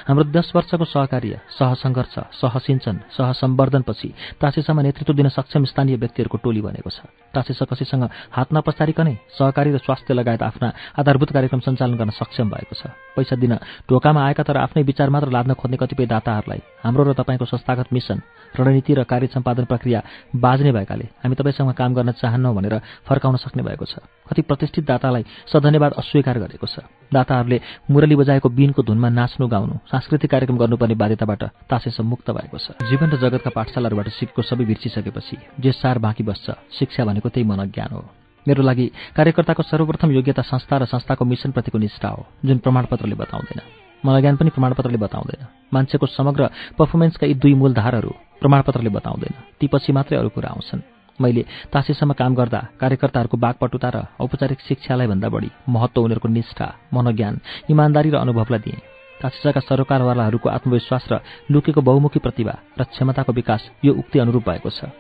हाम्रो 0.08 0.24
दस 0.32 0.52
वर्षको 0.56 0.86
सहकार्य 0.86 1.40
सहसङ्घर्ष 1.50 2.16
सहसिञ्चन 2.42 2.96
सहसम्वर्धनपछि 3.18 4.10
तासेसामा 4.42 4.82
नेतृत्व 4.82 5.14
दिन 5.14 5.28
सक्षम 5.30 5.64
स्थानीय 5.66 5.96
व्यक्तिहरूको 5.96 6.38
टोली 6.38 6.62
बनेको 6.62 6.90
छ। 6.90 7.08
तासेसा 7.34 7.66
कसैसँग 7.66 8.04
हात 8.32 8.50
नपसारिकनै 8.54 9.16
सहकारी 9.38 9.70
र 9.72 9.78
स्वास्थ्य 9.80 10.14
लगायत 10.14 10.44
आफ्ना 10.44 10.68
आधारभूत 11.00 11.32
कार्यक्रम 11.32 11.60
सञ्चालन 11.60 11.96
गर्न 11.98 12.12
सक्षम 12.12 12.48
भएको 12.50 12.76
छ। 12.76 12.92
पैसा 13.16 13.36
दिन 13.36 13.54
ढोकामा 13.90 14.20
आएका 14.26 14.44
तर 14.44 14.58
आफ्नै 14.58 14.84
विचार 14.84 15.10
मात्र 15.10 15.30
लाद्न 15.30 15.54
खोज्ने 15.54 15.78
कतिपय 15.78 16.06
दाताहरूलाई 16.08 16.62
हाम्रो 16.84 17.04
र 17.04 17.14
तपाईँको 17.14 17.46
संस्थागत 17.46 17.94
मिसन 17.94 18.22
रणनीति 18.56 18.94
र 18.94 19.04
कार्य 19.04 19.28
सम्पादन 19.28 19.66
प्रक्रिया 19.66 20.00
बाज्ने 20.36 20.72
भएकाले 20.72 21.06
हामी 21.20 21.36
तपाईँसँग 21.36 21.74
काम 21.74 21.94
गर्न 21.94 22.12
चाहन्नौ 22.16 22.54
भनेर 22.54 22.76
फर्काउन 23.04 23.36
सक्ने 23.36 23.64
भएको 23.64 23.86
छ। 23.86 24.00
कति 24.26 24.42
प्रतिष्ठित 24.42 24.86
दातालाई 24.86 25.24
सधन्यवाद 25.48 25.92
अस्वीकार 25.94 26.40
गरेको 26.40 26.68
छ। 26.68 26.80
दाताहरूले 27.14 27.62
मुरली 27.92 28.16
बजाएको 28.16 28.50
बिनको 28.50 28.82
धुनमा 28.84 29.10
नाच्नु 29.10 29.48
गाउनु 29.48 29.76
सांस्कृतिक 29.92 30.32
कार्यक्रम 30.32 30.58
गर्नुपर्ने 30.58 30.96
बाध्यताबाट 30.96 31.44
तासेस 31.70 32.00
मुक्त 32.02 32.32
भएको 32.32 32.58
छ। 32.58 32.76
जीवन 32.90 33.10
र 33.10 33.18
जगतका 33.18 33.50
पाठशालाहरूबाट 33.50 34.10
सिकेको 34.10 34.42
सबै 34.42 34.66
बिर्सिसकेपछि 34.66 35.38
जे 35.60 35.72
सार 35.72 35.98
बाँकी 36.00 36.24
बस्छ 36.24 36.46
शिक्षा 36.80 37.06
भनेको 37.06 37.30
त्यही 37.30 37.46
मनज्ञान 37.46 37.92
हो। 37.94 38.04
मेरो 38.46 38.62
लागि 38.62 38.86
कार्यकर्ताको 39.16 39.64
सर्वप्रथम 39.64 40.12
योग्यता 40.12 40.42
संस्था 40.42 40.78
र 40.78 40.86
संस्थाको 40.86 41.26
मिसनप्रतिको 41.26 41.78
निष्ठा 41.78 42.10
हो 42.10 42.26
जुन 42.46 42.58
प्रमाणपत्रले 42.58 43.16
बताउँदैन। 43.16 43.62
मनोज्ञान 44.06 44.36
पनि 44.38 44.50
प्रमाणपत्रले 44.50 44.98
बताउँदैन। 44.98 45.42
मान्छेको 45.74 46.06
समग्र 46.06 46.50
पर्फर्मेन्सका 46.78 47.26
यी 47.28 47.34
दुई 47.34 47.54
मूलधारहरू 47.54 48.12
प्रमाणपत्रले 48.42 48.90
बताउँदैन। 48.90 49.34
ती 49.60 49.66
पछि 49.68 49.94
मात्रै 49.94 50.18
अरू 50.18 50.30
कुरा 50.30 50.50
आउँछन्। 50.50 50.82
मैले 51.20 51.44
तासेसम्म 51.72 52.14
काम 52.14 52.36
गर्दा 52.36 52.60
कार्यकर्ताहरूको 52.80 53.38
बाघपटुता 53.38 53.90
र 53.90 53.98
औपचारिक 54.20 54.60
शिक्षालाई 54.60 55.08
भन्दा 55.08 55.30
बढी 55.30 55.50
महत्त्व 55.70 56.02
उनीहरूको 56.02 56.28
निष्ठा 56.28 56.68
मनोज्ञान 56.94 57.40
इमान्दारी 57.72 58.10
र 58.10 58.16
अनुभवलाई 58.16 58.60
दिएँ। 58.60 58.84
तासेसाका 59.22 59.60
सरकारवालाहरूको 59.60 60.50
आत्मविश्वास 60.50 61.04
र 61.12 61.20
लुकेको 61.52 61.82
बहुमुखी 61.82 62.20
प्रतिभा 62.20 62.56
र 62.80 62.84
क्षमताको 62.84 63.32
विकास 63.32 63.62
यो 63.86 63.94
उक्ति 63.94 64.20
अनुरूप 64.20 64.44
भएको 64.44 64.70
छ। 64.70 64.92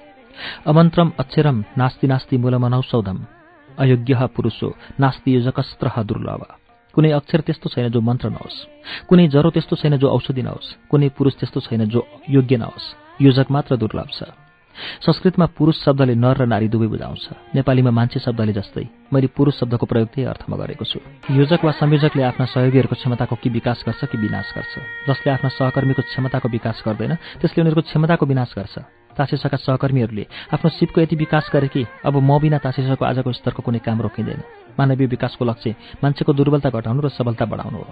अमन्त्रम 0.65 1.11
अक्षरम 1.19 1.57
नास्ति 1.77 2.07
नास्ति 2.07 2.37
मूलमनौषौधम 2.37 3.17
अयोग्य 3.79 4.15
पुरुषो 4.35 4.67
नास्ति 4.99 5.35
योजकस्त्र 5.35 6.03
दुर्लभ। 6.03 6.41
कुनै 6.95 7.11
अक्षर 7.11 7.41
त्यस्तो 7.41 7.67
छैन 7.69 7.91
जो 7.91 7.99
मन्त्र 7.99 8.29
नहोस्। 8.29 8.55
कुनै 9.07 9.27
जरो 9.27 9.49
त्यस्तो 9.51 9.75
छैन 9.75 9.97
जो 9.99 10.07
औषधि 10.07 10.41
नहोस्। 10.41 10.87
कुनै 10.89 11.09
पुरुष 11.11 11.33
त्यस्तो 11.35 11.59
छैन 11.59 11.85
जो 11.91 12.07
योग्य 12.29 12.55
नहोस्। 12.55 12.85
योजक 13.21 13.51
मात्र 13.51 13.75
दुर्लभ 13.75 14.09
छ। 14.15 14.44
संस्कृतमा 15.01 15.45
पुरुष 15.57 15.75
शब्दले 15.83 16.15
नर 16.15 16.37
र 16.37 16.45
नारी 16.45 16.67
दुवै 16.67 16.87
बुझाउँछ। 16.87 17.55
नेपालीमा 17.55 17.91
मान्छे 17.91 18.19
शब्दले 18.19 18.53
जस्तै 18.53 18.85
मैले 19.13 19.27
पुरुष 19.31 19.59
शब्दको 19.59 19.85
प्रयोग 19.85 20.07
त्यही 20.13 20.27
अर्थमा 20.27 20.55
गरेको 20.57 20.85
छु। 20.85 20.99
योजक 21.31 21.63
वा 21.65 21.71
संयोजकले 21.71 22.23
आफ्ना 22.23 22.45
सहयोगीहरूको 22.45 22.95
क्षमताको 22.95 23.35
कि 23.35 23.49
विकास 23.49 23.83
गर्छ 23.87 24.01
कि 24.11 24.17
विनाश 24.17 24.47
गर्छ। 24.55 24.73
जसले 25.07 25.31
आफ्ना 25.31 25.49
सहकर्मीको 25.49 26.01
क्षमताको 26.01 26.47
विकास 26.49 26.83
गर्दैन 26.85 27.13
त्यसले 27.41 27.61
उनीहरूको 27.61 27.87
क्षमताको 27.87 28.25
विनाश 28.25 28.53
गर्छ। 28.57 28.75
तासेसाका 29.15 29.57
सहकर्मीहरूले 29.57 30.25
आफ्नो 30.51 30.69
सिपको 30.75 31.01
यति 31.01 31.15
विकास 31.15 31.49
गरे 31.53 31.67
कि 31.71 31.87
अब 32.03 32.19
म 32.19 32.39
बिना 32.39 32.57
तासेसाको 32.59 33.05
आजको 33.05 33.31
स्तरको 33.31 33.63
कुनै 33.63 33.79
काम 33.79 34.01
रोकिँदैन। 34.03 34.43
मानवीय 34.75 35.07
विकासको 35.07 35.45
लक्ष्य 35.45 36.03
मान्छेको 36.03 36.33
दुर्बलता 36.35 36.69
घटाउनु 36.69 36.99
र 36.99 37.07
सबलता 37.15 37.45
बढाउनु 37.47 37.79
हो। 37.79 37.87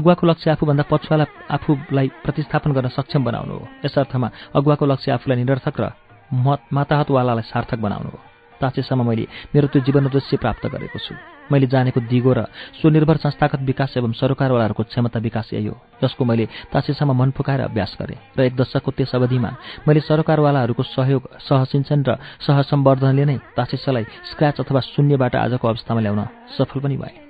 अगुवाको 0.00 0.24
लक्ष्य 0.26 0.56
आफूभन्दा 0.56 0.84
पछुवालाई 0.88 1.28
आफूलाई 1.50 2.08
प्रतिस्थापन 2.24 2.72
गर्न 2.72 2.88
सक्षम 2.88 3.20
बनाउनु 3.20 3.52
हो। 3.52 3.68
यस 3.84 3.98
अर्थमा 3.98 4.28
अगुवाको 4.56 4.84
लक्ष्य 4.86 5.12
आफूलाई 5.12 5.36
निरर्थक 5.44 5.76
र 5.76 5.84
माताहतवालालाई 6.32 7.42
सार्थक 7.42 7.78
बनाउनु 7.78 8.10
हो। 8.10 8.18
तासेसम्म 8.60 9.04
मैले 9.08 9.26
मेरो 9.54 9.68
त्यो 9.68 9.82
जीवन 9.84 10.06
उद्देश्य 10.06 10.36
प्राप्त 10.36 10.66
गरेको 10.72 10.98
छु। 10.98 11.14
मैले 11.52 11.66
जानेको 11.68 12.00
दिगो 12.00 12.32
र 12.32 12.48
स्वनिर्भर 12.80 13.16
संस्थागत 13.22 13.60
विकास 13.62 13.96
एवं 13.96 14.12
सरकारवालाहरूको 14.16 14.82
क्षमता 14.82 15.18
विकास 15.20 15.52
यही 15.52 15.66
हो 15.66 15.76
जसको 16.02 16.24
मैले 16.24 16.48
तासेसम्म 16.72 17.12
मन 17.12 17.30
फुकाएर 17.36 17.60
अभ्यास 17.68 17.96
गरेँ 18.00 18.18
र 18.38 18.40
एक 18.48 18.56
दशकको 18.56 18.90
त्यस 18.96 19.14
अवधिमा 19.14 19.50
मैले 19.88 20.00
सरकारवालाहरूको 20.00 20.82
सहयोग 20.82 21.22
सहसिञ्चन 21.38 22.00
र 22.08 22.16
सहसम्वर्धनले 22.42 23.24
नै 23.24 23.36
तासेसलाई 23.56 24.04
स्क्रच 24.32 24.60
अथवा 24.64 24.80
शून्यबाट 24.80 25.36
आजको 25.36 25.68
अवस्थामा 25.68 26.00
ल्याउन 26.00 26.24
सफल 26.58 26.80
पनि 26.80 26.96
भए। 26.96 27.25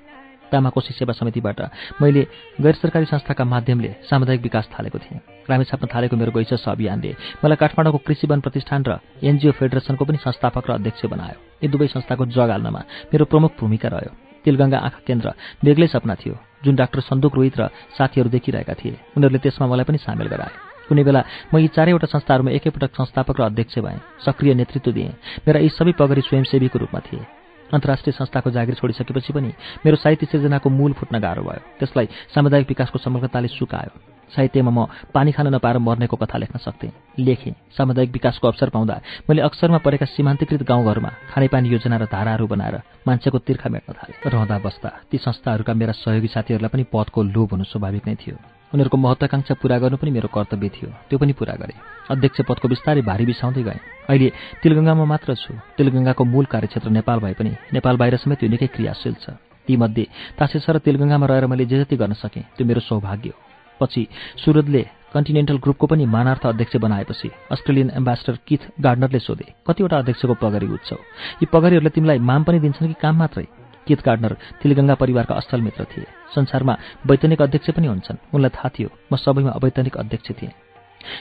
तामाकोशी 0.52 0.92
सेवा 0.94 1.12
समितिबाट 1.12 1.60
मैले 2.02 2.22
गैर 2.60 2.74
सरकारी 2.74 3.06
संस्थाका 3.06 3.44
माध्यमले 3.44 3.90
सामुदायिक 4.04 4.42
विकास 4.42 4.68
थालेको 4.72 4.98
थिएँ। 4.98 5.20
रामे 5.48 5.64
छाप्न 5.64 5.86
थालेको 5.86 6.16
मेरो 6.16 6.32
गैसस 6.32 6.64
अभियानले 6.68 7.10
मलाई 7.44 7.56
काठमाडौँको 7.56 7.98
कृषि 8.06 8.26
वन 8.26 8.40
प्रतिष्ठान 8.40 8.84
र 8.84 8.98
एनजिओ 9.22 9.52
फेडरेसनको 9.58 10.04
पनि 10.04 10.18
संस्थापक 10.18 10.70
र 10.70 10.72
अध्यक्ष 10.78 11.04
बनायो। 11.06 11.38
यी 11.62 11.68
दुवै 11.68 11.86
संस्थाको 11.88 12.26
जग 12.30 12.50
हाल्नमा 12.50 12.82
मेरो 13.12 13.24
प्रमुख 13.30 13.52
भूमिका 13.60 13.88
रह्यो। 13.88 14.12
तिलगङ्गा 14.44 14.78
आँखा 14.78 15.00
केन्द्र 15.06 15.28
बेग्लै 15.64 15.86
सपना 15.90 16.14
थियो 16.14 16.34
जुन 16.64 16.74
डाक्टर 16.76 17.00
सन्दुक 17.02 17.34
रोहित 17.34 17.56
र 17.58 17.68
साथीहरू 17.98 18.30
देखिरहेका 18.30 18.74
थिए। 18.74 18.94
उनीहरूले 19.18 19.38
त्यसमा 19.42 19.66
मलाई 19.66 19.84
पनि 19.84 19.98
सामेल 19.98 20.28
गराए। 20.30 20.54
कुनै 20.86 21.02
बेला 21.02 21.20
म 21.50 21.58
यी 21.58 21.68
चारैवटा 21.74 22.06
संस्थाहरूमा 22.06 22.50
एकैपटक 22.54 22.94
संस्थापक 22.94 23.36
र 23.40 23.42
अध्यक्ष 23.50 23.78
भएँ 23.82 23.98
सक्रिय 24.22 24.54
नेतृत्व 24.54 24.90
दिएँ। 24.94 25.10
मेरा 25.42 25.58
यी 25.58 25.68
सबै 25.74 25.92
पगरी 25.98 26.22
स्वयंसेवीको 26.22 26.78
रूपमा 26.78 27.00
थिए। 27.02 27.35
अन्तर्राष्ट्रिय 27.72 28.12
संस्थाको 28.12 28.50
जागिर 28.50 28.74
छोडिसकेपछि 28.74 29.32
पनि 29.32 29.52
मेरो 29.86 29.96
साहित्य 29.96 30.26
सिर्जनाको 30.26 30.70
मूल 30.70 30.92
फुट्न 30.92 31.18
गाह्रो 31.18 31.42
भयो। 31.42 31.62
त्यसलाई 31.78 32.06
सामुदायिक 32.34 32.68
विकासको 32.68 32.98
समग्रताले 32.98 33.48
सुकायो। 33.48 33.90
साहित्यमा 34.30 34.70
म 34.70 34.86
पानी 35.14 35.32
खान 35.32 35.54
नपाएर 35.54 35.78
मर्नेको 35.78 36.16
कथा 36.16 36.38
लेख्न 36.38 36.58
सक्थेँ। 36.58 36.90
लेखेँ 37.18 37.54
सामुदायिक 37.76 38.10
विकासको 38.12 38.48
अवसर 38.48 38.68
पाउँदा 38.70 39.00
मैले 39.30 39.42
अक्सरमा 39.42 39.78
परेका 39.78 40.06
सीमान्तकृत 40.06 40.62
गाउँघरमा 40.62 41.10
खानेपानी 41.30 41.68
योजना 41.68 41.96
र 41.96 42.04
धाराहरू 42.06 42.46
बनाएर 42.46 42.76
मान्छेको 43.06 43.38
तिर्खा 43.38 43.68
मेट्न 43.70 43.92
थालेँ। 43.92 44.18
रहँदा 44.26 44.58
बस्दा 44.58 44.90
ती 45.10 45.18
संस्थाहरूका 45.18 45.74
मेरा 45.74 45.92
सहयोगी 45.94 46.28
साथीहरूलाई 46.28 46.70
पनि 46.70 46.84
पदको 46.90 47.22
लोभ 47.22 47.50
हुनु 47.50 47.64
स्वाभाविक 47.64 48.06
नै 48.06 48.14
थियो। 48.14 48.55
उनीहरूको 48.74 48.96
महत्वाकांक्षा 48.96 49.54
पूरा 49.62 49.78
गर्नु 49.78 49.96
पनि 49.96 50.10
मेरो 50.10 50.28
कर्तव्य 50.28 50.68
थियो। 50.74 50.90
त्यो 51.08 51.18
पनि 51.18 51.32
पूरा 51.38 51.54
गरेँ। 51.54 51.78
अध्यक्ष 52.10 52.40
पदको 52.48 52.66
बिस्तारै 52.68 53.02
भारी 53.02 53.24
बिसाउँदै 53.26 53.62
गएँ। 53.62 53.80
अहिले 54.10 54.28
तिलगङ्गामा 54.62 55.04
मात्र 55.04 55.34
छु। 55.34 55.54
तिलगङ्गाको 55.78 56.24
मूल 56.24 56.44
कार्यक्षेत्र 56.50 56.90
नेपाल 56.90 57.18
भए 57.20 57.34
पनि 57.38 57.52
नेपाल 57.72 57.94
बाहिर 57.96 58.16
समेत 58.16 58.42
यो 58.42 58.48
निकै 58.50 58.66
क्रियाशील 58.74 59.14
छ। 59.22 59.38
तीमध्ये 59.66 60.04
तासेसर 60.38 60.76
र 60.76 60.78
तिलगङ्गामा 60.82 61.26
रहेर 61.26 61.46
मैले 61.46 61.64
जे 61.66 61.78
जति 61.82 61.96
गर्न 61.96 62.12
सकेँ 62.18 62.44
त्यो 62.56 62.66
मेरो 62.66 62.80
सौभाग्य 62.80 63.30
हो। 63.30 63.38
पछि 63.80 64.02
सुरदले 64.44 64.82
कन्टिनेन्टल 65.14 65.56
ग्रुपको 65.58 65.86
पनि 65.86 66.04
मानार्थ 66.06 66.46
अध्यक्ष 66.46 66.76
बनाएपछि 66.76 67.30
अस्ट्रेलियन 67.50 67.90
एम्बेसडर 67.96 68.34
किथ 68.46 68.62
गार्डनरले 68.80 69.18
सोधे 69.18 69.46
कतिवटा 69.66 69.96
अध्यक्षको 69.98 70.34
पगरी 70.42 70.66
उठ्छौ? 70.66 70.96
यी 71.40 71.46
पगरीहरूले 71.46 71.90
तिमीलाई 71.90 72.18
माम 72.18 72.42
पनि 72.44 72.58
दिन्छन् 72.60 72.88
कि 72.88 73.00
काम 73.00 73.16
मात्रै? 73.16 73.46
कित 73.86 74.00
गार्डनर 74.04 74.36
तिलगङ्गा 74.62 74.94
परिवारका 74.94 75.34
अस्थल 75.34 75.60
मित्र 75.60 75.84
थिए। 75.84 76.06
संसारमा 76.34 76.78
वैतनिक 77.06 77.42
अध्यक्ष 77.42 77.70
पनि 77.70 77.86
हुन्छन्। 77.86 78.22
उनलाई 78.34 78.50
थाहा 78.50 78.68
थियो 78.68 78.88
म 79.12 79.16
सबैमा 79.16 79.50
अवैतनिक 79.50 79.96
अध्यक्ष 79.96 80.30
थिएँ। 80.30 80.65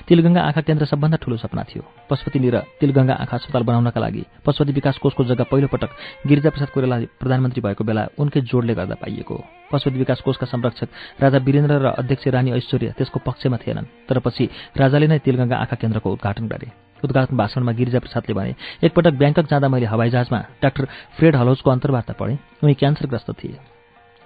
तिलगङ्गा 0.07 0.41
आँखा 0.41 0.61
केन्द्र 0.61 0.85
सबभन्दा 0.85 1.17
ठूलो 1.23 1.38
सपना 1.38 1.64
थियो। 1.69 1.83
पशुपतिनिर 2.09 2.55
तिलगङ्गा 2.80 3.14
आँखा 3.14 3.35
अस्पताल 3.38 3.64
बनाउनका 3.64 3.99
लागि 3.99 4.23
पशुपति 4.45 4.72
विकास 4.72 4.97
कोषको 4.97 5.23
जग्गा 5.23 5.45
पहिलोपटक 5.51 5.89
गिरिजाप्रसाद 6.27 6.69
कोइराला 6.69 6.97
प्रधानमन्त्री 7.19 7.61
भएको 7.61 7.83
बेला 7.83 8.03
उनकै 8.19 8.41
जोडले 8.41 8.73
गर्दा 8.75 8.95
पाइएको। 9.03 9.35
पशुपति 9.72 9.97
विकास 9.99 10.22
कोषका 10.22 10.45
संरक्षक 10.45 10.89
राजा 11.22 11.38
वीरेन्द्र 11.38 11.73
र 11.83 11.85
अध्यक्ष 11.99 12.27
रानी 12.27 12.51
ऐश्वर्य 12.57 12.93
त्यसको 12.97 13.19
पक्षमा 13.25 13.57
थिएनन् 13.57 13.91
तर 14.09 14.19
पछि 14.19 14.49
राजाले 14.77 15.07
नै 15.07 15.19
तिलगङ्गा 15.19 15.57
आँखा 15.57 15.75
केन्द्रको 15.81 16.11
उद्घाटन 16.11 16.47
गरे। 16.47 16.67
उद्घाटन 17.03 17.38
भाषणमा 17.38 17.72
गिरिजाप्रसादले 17.72 18.33
भने 18.33 18.55
एकपटक 18.81 19.14
ब्याङ्कक 19.22 19.45
जाँदा 19.51 19.67
मैले 19.69 19.85
हवाईजहाजमा 19.85 20.39
डाक्टर 20.64 20.85
फ्रेड 21.17 21.35
हलोजको 21.35 21.69
अन्तर्वार्ता 21.72 22.14
पढेँ 22.14 22.38
उनी 22.64 22.73
क्यान्सरग्रस्त 22.73 23.31
थिए। 23.39 23.74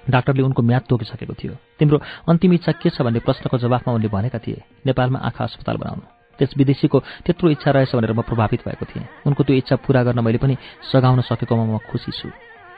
डाक्टरले 0.09 0.43
उनको 0.43 0.61
म्याद 0.61 0.83
तोकिसकेको 0.89 1.33
थियो। 1.33 1.53
तिम्रो 1.79 1.97
अन्तिम 2.29 2.53
इच्छा 2.53 2.71
के 2.81 2.89
छ 2.89 3.01
भन्ने 3.01 3.19
प्रश्नको 3.21 3.57
जवाफमा 3.57 3.93
उनले 3.93 4.09
भनेका 4.09 4.39
थिए 4.41 4.63
नेपालमा 4.85 5.19
आँखा 5.19 5.43
अस्पताल 5.43 5.77
बनाउनु। 5.77 6.05
त्यस 6.39 6.53
विदेशीको 6.57 6.97
त्यत्रो 7.25 7.49
इच्छा 7.49 7.71
रहेछ 7.71 7.95
भनेर 7.95 8.13
म 8.13 8.21
प्रभावित 8.23 8.61
भएको 8.63 8.85
थिएँ। 8.85 9.05
उनको 9.27 9.43
त्यो 9.43 9.55
इच्छा 9.59 9.75
पूरा 9.83 10.03
गर्न 10.07 10.19
मैले 10.23 10.39
पनि 10.39 10.55
सघाउन 10.91 11.21
सकेकोमा 11.21 11.65
म 11.67 11.77
खुसी 11.89 12.11
छु। 12.11 12.29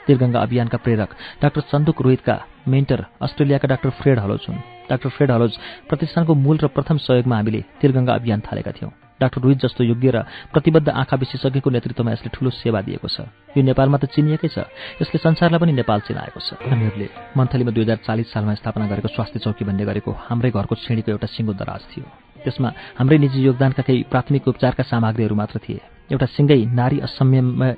तिरगङ्गा 0.08 0.40
अभियानका 0.42 0.78
प्रेरक 0.82 1.10
डाक्टर 1.42 1.62
सन्दुक 1.70 2.02
रोहितका 2.02 2.36
मेन्टर 2.68 3.06
अस्ट्रेलियाका 3.22 3.68
डाक्टर 3.70 3.90
फ्रेड 4.02 4.18
हलोज 4.20 4.42
हुन्। 4.50 4.90
डाक्टर 4.90 5.10
फ्रेड 5.10 5.32
हलोज 5.32 5.54
प्रतिष्ठानको 5.90 6.34
मूल 6.36 6.58
र 6.58 6.68
प्रथम 6.74 6.98
सहयोगमा 6.98 7.36
हामीले 7.38 7.62
तिरगङ्गा 7.80 8.14
अभियान 8.14 8.40
थालेका 8.42 8.72
थियौँ। 8.72 8.92
डाक्टर 9.22 9.42
रोहित 9.42 9.60
जस्तो 9.62 9.84
योग्य 9.86 10.10
र 10.12 10.18
प्रतिबद्ध 10.50 10.90
आँखा 10.90 11.16
विशेषज्ञको 11.22 11.70
नेतृत्वमा 11.70 12.12
यसले 12.12 12.30
ठूलो 12.34 12.50
सेवा 12.50 12.82
दिएको 12.82 13.08
छ। 13.08 13.30
यो 13.54 13.62
नेपालमा 13.62 13.98
त 14.02 14.06
चिनिएकै 14.10 14.50
छ। 14.50 14.66
यसले 15.02 15.18
संसारलाई 15.22 15.60
पनि 15.62 15.74
नेपाल 15.78 16.00
चिनाएको 16.10 16.40
छ। 16.42 16.50
हामीहरूले 16.58 17.08
मन्थलीमा 17.38 17.72
दुई 17.72 17.84
हजार 17.86 18.00
चालिस 18.02 18.28
सालमा 18.34 18.54
स्थापना 18.58 18.86
गरेको 18.90 19.10
स्वास्थ्य 19.14 19.40
चौकी 19.46 19.64
भन्ने 19.70 19.86
गरेको 19.86 20.12
हाम्रै 20.28 20.50
घरको 20.52 20.74
श्रेणीको 20.76 21.10
एउटा 21.14 21.28
सिङ्गो 21.30 21.54
दराज 21.54 21.82
थियो। 21.94 22.06
त्यसमा 22.42 22.70
हाम्रै 22.98 23.18
निजी 23.22 23.40
योगदानका 23.46 23.82
केही 23.86 24.10
प्राथमिक 24.10 24.48
उपचारका 24.48 24.84
सामग्रीहरू 24.84 25.36
मात्र 25.38 25.62
थिए। 25.62 25.80
एउटा 26.10 26.26
सिङ्गै 26.26 26.60
नारी 26.74 26.98
असम्यमय 27.06 27.72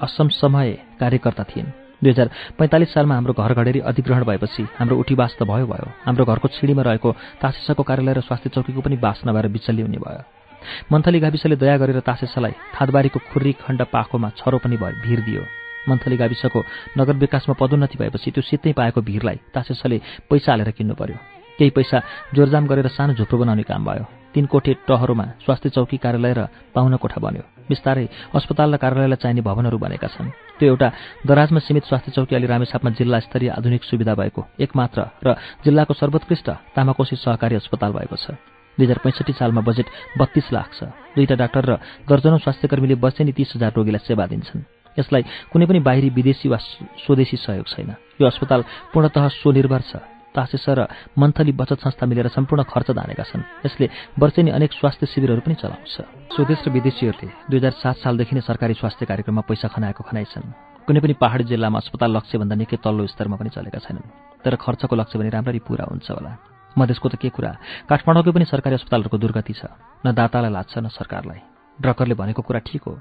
असमसमय 0.00 0.70
कार्यकर्ता 0.96 1.44
थिइन्। 1.44 1.68
दुई 2.00 2.10
हजार 2.10 2.28
पैँतालिस 2.56 2.92
सालमा 2.96 3.14
हाम्रो 3.14 3.32
घर 3.36 3.52
घडेरी 3.60 3.80
अधिग्रहण 3.84 4.24
भएपछि 4.24 4.62
हाम्रो 4.80 4.96
उठी 4.96 5.14
बास 5.20 5.36
त 5.36 5.44
भयो 5.44 5.66
भयो। 5.68 5.88
हाम्रो 6.08 6.24
घरको 6.24 6.48
छिडीमा 6.48 6.82
रहेको 6.82 7.10
तासिसाको 7.44 7.82
कार्यालय 7.84 8.14
र 8.16 8.20
स्वास्थ्य 8.24 8.50
चौकीको 8.56 8.80
पनि 8.80 8.96
बास 8.96 9.20
नभएर 9.28 9.46
बिचल्ली 9.52 9.82
हुने 9.84 10.00
भयो। 10.00 10.39
मन्थली 10.92 11.18
गाविसले 11.20 11.56
दया 11.56 11.76
गरेर 11.76 12.00
तासेसलाई 12.00 12.54
थादबारीको 12.74 13.18
खुर्री 13.30 13.52
खण्ड 13.62 13.82
पाखोमा 13.92 14.28
छरो 14.38 14.58
पनि 14.58 14.76
भयो 14.76 15.00
भिर 15.02 15.20
दियो। 15.26 15.42
मन्थली 15.88 16.16
गाविसको 16.16 16.60
नगर 16.98 17.14
विकासमा 17.16 17.54
पदोन्नति 17.56 17.96
भएपछि 17.98 18.30
त्यो 18.30 18.42
सित्तै 18.42 18.72
पाएको 18.72 19.00
भिरलाई 19.00 19.38
तासेसले 19.54 20.00
पैसा 20.28 20.52
हालेर 20.52 20.70
किन्नु 20.76 20.94
पर्यो। 20.94 21.16
केही 21.58 21.70
पैसा 21.76 21.98
जोरजाम 22.34 22.66
गरेर 22.66 22.88
सानो 22.88 23.12
झुप्रो 23.14 23.38
बनाउने 23.38 23.62
काम 23.64 23.84
भयो। 23.84 24.04
तीन 24.34 24.46
कोठे 24.46 24.72
टहरोमा 24.88 25.24
स्वास्थ्य 25.44 25.68
चौकी 25.74 25.96
कार्यालय 25.96 26.32
र 26.32 26.40
पाहुना 26.74 26.96
कोठा 26.96 27.20
बन्यो। 27.20 27.42
बिस्तारै 27.68 28.06
अस्पताल 28.34 28.74
र 28.74 28.76
कार्यालयलाई 28.76 29.18
चाहिने 29.22 29.42
भवनहरू 29.42 29.78
बनेका 29.78 30.08
छन्। 30.08 30.30
त्यो 30.58 30.68
एउटा 30.68 30.88
दराजमा 31.26 31.60
सीमित 31.60 31.84
स्वास्थ्य 31.84 32.12
चौकी 32.12 32.36
अलि 32.36 32.46
रामेछापमा 32.46 32.90
जिल्ला 32.94 33.18
स्तरीय 33.26 33.50
आधुनिक 33.58 33.82
सुविधा 33.84 34.14
भएको 34.14 34.40
एकमात्र 34.60 35.00
र 35.26 35.28
जिल्लाको 35.64 35.94
सर्वोत्कृष्ट 35.94 36.48
तामाकोशी 36.76 37.16
सहकारी 37.16 37.54
अस्पताल 37.56 37.92
भएको 37.92 38.16
छ। 38.16 38.49
दुई 38.80 38.86
हजार 38.88 39.04
पैँसठी 39.04 39.32
सालमा 39.36 39.60
बजेट 39.60 40.16
बत्तीस 40.16 40.48
लाख 40.56 40.68
छ। 40.72 40.88
दुईटा 41.12 41.36
डाक्टर 41.36 41.64
र 41.68 41.72
दर्जनौँ 42.08 42.40
स्वास्थ्यकर्मीले 42.40 42.96
वर्षेनी 42.96 43.32
तीस 43.36 43.60
हजार 43.60 43.76
रोगीलाई 43.76 44.00
सेवा 44.08 44.24
दिन्छन्। 44.24 44.64
यसलाई 44.96 45.22
कुनै 45.52 45.66
पनि 45.68 45.80
बाहिरी 45.84 46.08
विदेशी 46.16 46.48
वा 46.48 46.58
स्वदेशी 47.04 47.36
सहयोग 47.36 47.66
छैन। 47.68 47.90
यो 48.16 48.24
अस्पताल 48.24 48.60
पूर्णतः 48.96 49.28
स्वनिर्भर 49.36 49.82
छ। 49.84 49.92
तासेस 50.30 50.66
र 50.78 50.86
मन्थली 51.18 51.52
बचत 51.52 51.82
संस्था 51.82 52.06
मिलेर 52.06 52.30
सम्पूर्ण 52.30 52.62
खर्च 52.62 52.90
धानेका 52.94 53.24
छन्। 53.26 53.42
यसले 53.66 53.86
वर्षेनी 54.14 54.50
अनेक 54.54 54.72
स्वास्थ्य 54.72 55.06
शिविरहरू 55.06 55.42
पनि 55.42 55.54
चलाउँछ। 55.58 56.32
स्वदेश 56.34 56.58
र 56.64 56.70
विदेशीहरूले 56.70 57.50
दुई 57.50 57.58
हजार 57.58 57.74
सात 57.82 57.96
सालदेखि 57.98 58.34
नै 58.38 58.42
सरकारी 58.46 58.74
स्वास्थ्य 58.78 59.06
कार्यक्रममा 59.10 59.42
पैसा 59.42 59.68
खनाएको 59.74 60.02
खनाइ 60.06 60.24
छन्। 60.30 60.54
कुनै 60.86 61.00
पनि 61.02 61.14
पहाडी 61.18 61.44
जिल्लामा 61.50 61.78
अस्पताल 61.82 62.10
लक्ष्यभन्दा 62.16 62.54
निकै 62.56 62.78
तल्लो 62.78 63.06
स्तरमा 63.10 63.36
पनि 63.42 63.50
चलेका 63.50 63.78
छैनन्। 63.78 64.06
तर 64.42 64.54
खर्चको 64.54 64.94
लक्ष्य 64.96 65.18
पनि 65.18 65.30
राम्ररी 65.34 65.60
पूरा 65.66 65.84
हुन्छ 65.90 66.10
होला। 66.10 66.49
मधेसको 66.78 67.08
त 67.08 67.14
के 67.16 67.28
कुरा? 67.28 67.56
काठमाडौँकै 67.88 68.30
पनि 68.30 68.44
सरकारी 68.44 68.74
अस्पतालहरूको 68.74 69.18
दुर्गति 69.18 69.52
छ। 69.52 69.62
न 70.06 70.12
दातालाई 70.12 70.52
लाग्छ 70.52 70.78
न 70.78 70.88
सरकारलाई। 70.88 71.40
ड्रकरले 71.80 72.14
भनेको 72.14 72.42
कुरा 72.42 72.60
ठिक 72.60 72.82
हो। 72.82 73.00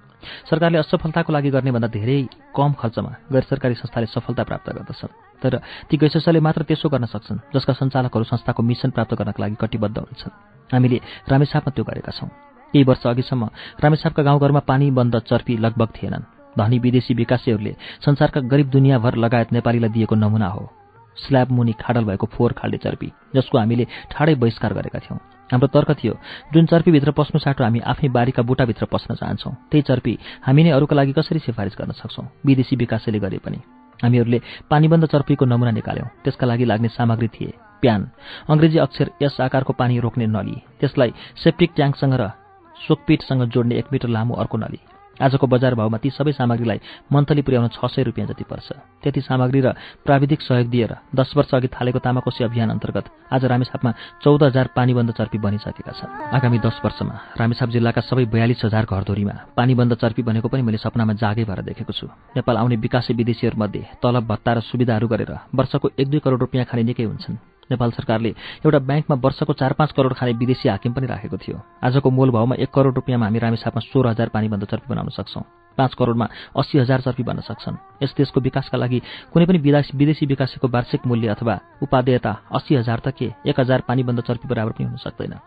सरकारले 0.50 0.78
असफलताको 0.80 1.34
लागि 1.34 1.50
गर्ने 1.52 1.72
भन्दा 1.72 1.88
धेरै 1.92 2.32
कम 2.56 2.72
खर्चमा 2.80 3.12
गैर 3.28 3.44
सरकारी 3.44 3.76
संस्थाले 3.76 4.08
सफलता 4.08 4.44
प्राप्त 4.44 4.70
गर्दछन्। 4.72 5.12
तर 5.44 5.60
ती 5.90 5.98
गैसले 5.98 6.40
मात्र 6.40 6.64
त्यसो 6.64 6.88
गर्न 6.90 7.06
सक्छन् 7.06 7.44
जसका 7.56 7.74
सञ्चालकहरू 7.76 8.24
संस्थाको 8.24 8.64
मिसन 8.64 8.90
प्राप्त 8.96 9.14
गर्नका 9.20 9.40
लागि 9.44 9.56
कटिबद्ध 9.60 9.98
हुन्छन्। 9.98 10.34
हामीले 10.72 10.98
रामेसापमा 11.28 11.72
त्यो 11.76 11.84
गरेका 11.84 12.12
छौँ। 12.16 12.30
केही 12.74 12.84
वर्ष 12.88 13.04
अघिसम्म 13.04 13.50
रामेसापका 13.84 14.24
गाउँघरमा 14.24 14.60
पानी 14.64 14.92
बन्द 14.92 15.16
चर्पी 15.28 15.58
लगभग 15.58 15.90
थिएनन्। 16.00 16.24
धनी 16.56 16.80
विदेशी 16.80 17.14
विकासीहरूले 17.14 17.76
संसारका 18.00 18.42
गरिब 18.48 18.70
दुनियाँभर 18.70 19.16
लगायत 19.16 19.52
नेपालीलाई 19.54 19.90
दिएको 19.90 20.16
नमुना 20.16 20.48
हो। 20.48 20.78
स्ल्याब 21.22 21.52
मुनि 21.52 21.74
खाडल 21.82 22.04
भएको 22.06 22.26
फोहोर 22.34 22.54
खाल्ने 22.60 22.78
चर्पी 22.78 23.12
जसको 23.36 23.58
हामीले 23.58 23.86
ठाडै 24.12 24.36
बहिष्कार 24.36 24.74
गरेका 24.74 25.00
थियौँ। 25.00 25.20
हाम्रो 25.50 25.68
तर्क 25.68 25.92
थियो 26.00 26.14
जुन 26.54 26.66
चर्पीभित्र 26.66 27.12
पस्नु 27.18 27.40
साटो 27.40 27.64
हामी 27.64 27.80
आफ्नै 27.82 28.10
बारीका 28.10 28.42
बुटाभित्र 28.44 28.86
पस्न 28.86 29.16
चाहन्छौँ 29.16 29.54
त्यही 29.72 29.82
चर्पी 29.90 30.14
हामी 30.46 30.64
नै 30.64 30.72
अरूका 30.78 30.96
लागि 30.96 31.14
कसरी 31.18 31.40
सिफारिस 31.40 31.76
गर्न 31.80 31.92
सक्छौँ 31.98 32.26
विदेशी 32.46 32.76
विकासले 32.76 33.20
गरे 33.20 33.38
पनि। 33.42 33.60
हामीहरूले 34.00 34.40
पानीबन्द 34.70 35.06
चर्पीको 35.12 35.46
नमुना 35.46 35.72
निकाल्यौँ 35.72 36.08
त्यसका 36.24 36.46
लागि 36.48 36.66
लाग्ने 36.66 36.90
सामग्री 36.90 37.28
थिए 37.28 37.54
प्यान। 37.82 38.02
अङ्ग्रेजी 38.50 38.78
अक्षर 38.80 39.08
यस 39.22 39.42
आकारको 39.42 39.74
पानी 39.74 40.00
रोक्ने 40.00 40.28
नली 40.28 40.56
त्यसलाई 40.80 41.12
सेप्टिक 41.44 41.72
ट्याङ्कसँग 41.76 42.14
र 42.14 42.32
सोकपिटसँग 42.78 43.44
जोड्ने 43.50 43.76
एक 43.76 43.92
मिटर 43.92 44.10
लामो 44.10 44.34
अर्को 44.36 44.58
नली। 44.58 44.80
आजको 45.22 45.48
बजार 45.48 45.76
भाउमा 45.76 45.98
ती 45.98 46.10
सबै 46.10 46.32
सामग्रीलाई 46.32 46.80
मन्थली 47.12 47.42
पुर्याउन 47.42 47.68
छ 47.70 47.80
सय 47.86 48.04
रुपियाँ 48.04 48.28
जति 48.28 48.44
पर्छ। 48.44 48.68
त्यति 49.04 49.22
सामग्री 49.22 49.60
र 49.62 49.74
प्राविधिक 50.06 50.42
सहयोग 50.42 50.68
दिएर 50.70 50.92
दस 51.16 51.34
वर्ष 51.38 51.54
अघि 51.56 51.68
थालेको 51.70 52.00
तामाकोशी 52.00 52.44
अभियान 52.44 52.70
अन्तर्गत 52.70 53.06
आज 53.34 53.46
रामेछापमा 53.46 53.92
चौध 54.24 54.44
हजार 54.44 54.70
पानीबन्द 54.76 55.12
चर्पी 55.12 55.38
बनिसकेका 55.38 55.92
छन्। 55.92 56.12
आगामी 56.36 56.60
दस 56.60 56.80
वर्षमा 56.84 57.16
रामेछाप 57.36 57.70
जिल्लाका 57.70 58.02
सबै 58.02 58.26
बयालिस 58.26 58.66
हजार 58.66 58.86
घरधोरीमा 58.86 59.36
पानीबन्द 59.56 59.94
चर्पी 60.02 60.22
बनेको 60.24 60.48
पनि 60.48 60.62
मैले 60.62 60.78
सपनामा 60.78 61.14
जागे 61.20 61.44
भएर 61.44 61.62
देखेको 61.68 61.94
छु। 61.94 62.08
नेपाल 62.36 62.58
आउने 62.58 62.76
विकासे 62.80 63.14
विदेशीहरूमध्ये 63.14 64.00
तलब 64.04 64.24
भत्ता 64.28 64.54
र 64.54 64.60
सुविधाहरू 64.62 65.08
गरेर 65.08 65.32
वर्षको 65.56 65.90
एक 66.00 66.08
दुई 66.10 66.20
करोड 66.20 66.40
रुपियाँ 66.40 66.66
खाने 66.66 66.84
निकै 66.84 67.04
हुन्छन्। 67.04 67.59
नेपाल 67.72 67.92
सरकारले 67.92 68.30
एउटा 68.66 68.80
ब्याङ्कमा 68.80 69.16
वर्षको 69.24 69.54
चार 69.54 69.74
पाँच 69.74 69.92
करोड 69.92 70.14
खाने 70.14 70.34
विदेशी 70.34 70.70
हाकिम 70.70 70.94
पनि 70.94 71.08
राखेको 71.08 71.38
थियो। 71.38 71.58
आजको 71.84 72.10
मोल 72.10 72.30
भाउमा 72.32 72.56
एक 72.56 72.70
करोड 72.74 72.96
रुपियाँमा 72.96 73.26
हामी 73.26 73.40
रामेछापमा 73.40 73.82
सोह्र 73.82 74.08
हजार 74.10 74.28
पानीबन्द 74.34 74.66
चर्पी 74.66 74.88
बनाउन 74.90 75.10
सक्छौँ। 75.10 75.44
पाँच 75.78 75.94
करोडमा 75.94 76.28
अस्सी 76.58 76.80
हजार 76.80 77.02
चर्पी 77.02 77.24
बन्न 77.24 77.40
सक्छन्। 77.40 78.04
यस 78.04 78.14
देशको 78.18 78.40
विकासका 78.42 78.78
लागि 78.78 79.00
कुनै 79.34 79.46
पनि 79.46 79.58
विदेशी 79.96 80.26
विकासको 80.26 80.68
वार्षिक 80.68 81.08
मूल्य 81.08 81.28
अथवा 81.28 81.60
उपादेयता 81.84 82.32
अस्सी 82.56 82.76
हजार 82.76 83.00
त 83.00 83.14
के? 83.16 83.32
एक 83.48 83.60
हजार 83.60 83.80
पानीबन्द 83.88 84.20
चर्पी 84.28 84.48
बराबर 84.48 84.72
पनि 84.72 84.86
हुन 84.88 84.98
सक्दैन। 84.98 85.40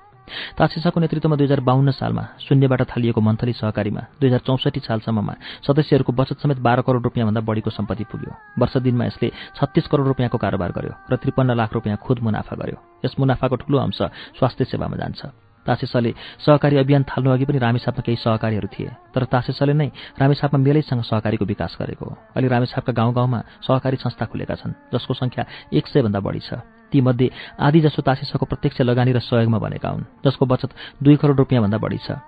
तासिसाको 0.58 1.00
नेतृत्वमा 1.00 1.36
दुई 1.36 1.46
हजार 1.46 1.60
बाहन्न 1.60 1.90
सालमा 1.90 2.24
शून्यबाट 2.40 2.82
थालिएको 2.90 3.20
मन्थली 3.20 3.52
सहकारीमा 3.52 4.02
दुई 4.20 4.28
हजार 4.28 4.42
चौसठी 4.46 4.80
सालसम्ममा 4.80 5.34
सदस्यहरूको 5.66 6.12
बचत 6.12 6.38
समेत 6.42 6.58
बाह्र 6.62 6.80
करोड 6.86 7.02
रुपियाँभन्दा 7.02 7.40
बढीको 7.40 7.70
सम्पत्ति 7.70 8.04
पुग्यो। 8.10 8.32
वर्ष 8.58 8.76
दिनमा 8.86 9.04
यसले 9.06 9.28
छत्तीस 9.56 9.86
करोड 9.90 10.06
रुपियाँको 10.06 10.38
कारोबार 10.38 10.70
गर्यो 10.72 10.92
र 11.10 11.16
त्रिपन्न 11.16 11.50
लाख 11.58 11.72
रुपियाँ 11.74 11.98
खुद 11.98 12.18
मुनाफा 12.22 12.54
गर्यो। 12.56 12.78
यस 13.04 13.14
मुनाफाको 13.18 13.56
ठूलो 13.56 13.78
अंश 13.78 14.00
स्वास्थ्य 14.38 14.64
सेवामा 14.64 14.96
जान्छ। 14.96 15.51
तासेसले 15.66 16.12
सहकारी 16.42 16.76
अभियान 16.76 17.02
थाल्नु 17.04 17.30
अघि 17.30 17.44
पनि 17.44 17.58
रामेछापमा 17.58 18.02
केही 18.02 18.16
सहकारीहरू 18.16 18.68
थिए 18.68 18.90
तर 19.14 19.24
तासेसले 19.24 19.72
नै 19.72 19.88
रामेछापमा 20.18 20.58
मेलैसँग 20.58 21.02
सहकारीको 21.02 21.44
विकास 21.44 21.76
गरेको 21.80 22.04
हो। 22.04 22.16
अहिले 22.34 22.48
रामेछापका 22.48 22.92
गाउँ 22.92 23.12
गाउँमा 23.14 23.40
सहकारी 23.62 23.96
संस्था 23.96 24.26
खुलेका 24.26 24.54
छन् 24.58 24.74
जसको 24.90 25.14
सङ्ख्या 25.14 25.42
एक 25.72 25.86
सयभन्दा 25.86 26.20
बढी 26.20 26.40
छ। 26.40 26.60
तीमध्ये 26.92 27.30
आधी 27.58 27.80
जसो 27.80 28.02
तासिसको 28.02 28.44
प्रत्यक्ष 28.44 28.80
लगानी 28.82 29.12
र 29.12 29.18
सहयोगमा 29.20 29.58
बनेका 29.58 29.88
हुन् 29.88 30.08
जसको 30.26 30.44
बचत 30.46 30.70
दुई 31.02 31.16
करोड 31.16 31.38
रुपियाँभन्दा 31.38 31.78
बढी 31.78 31.98
छ। 31.98 32.18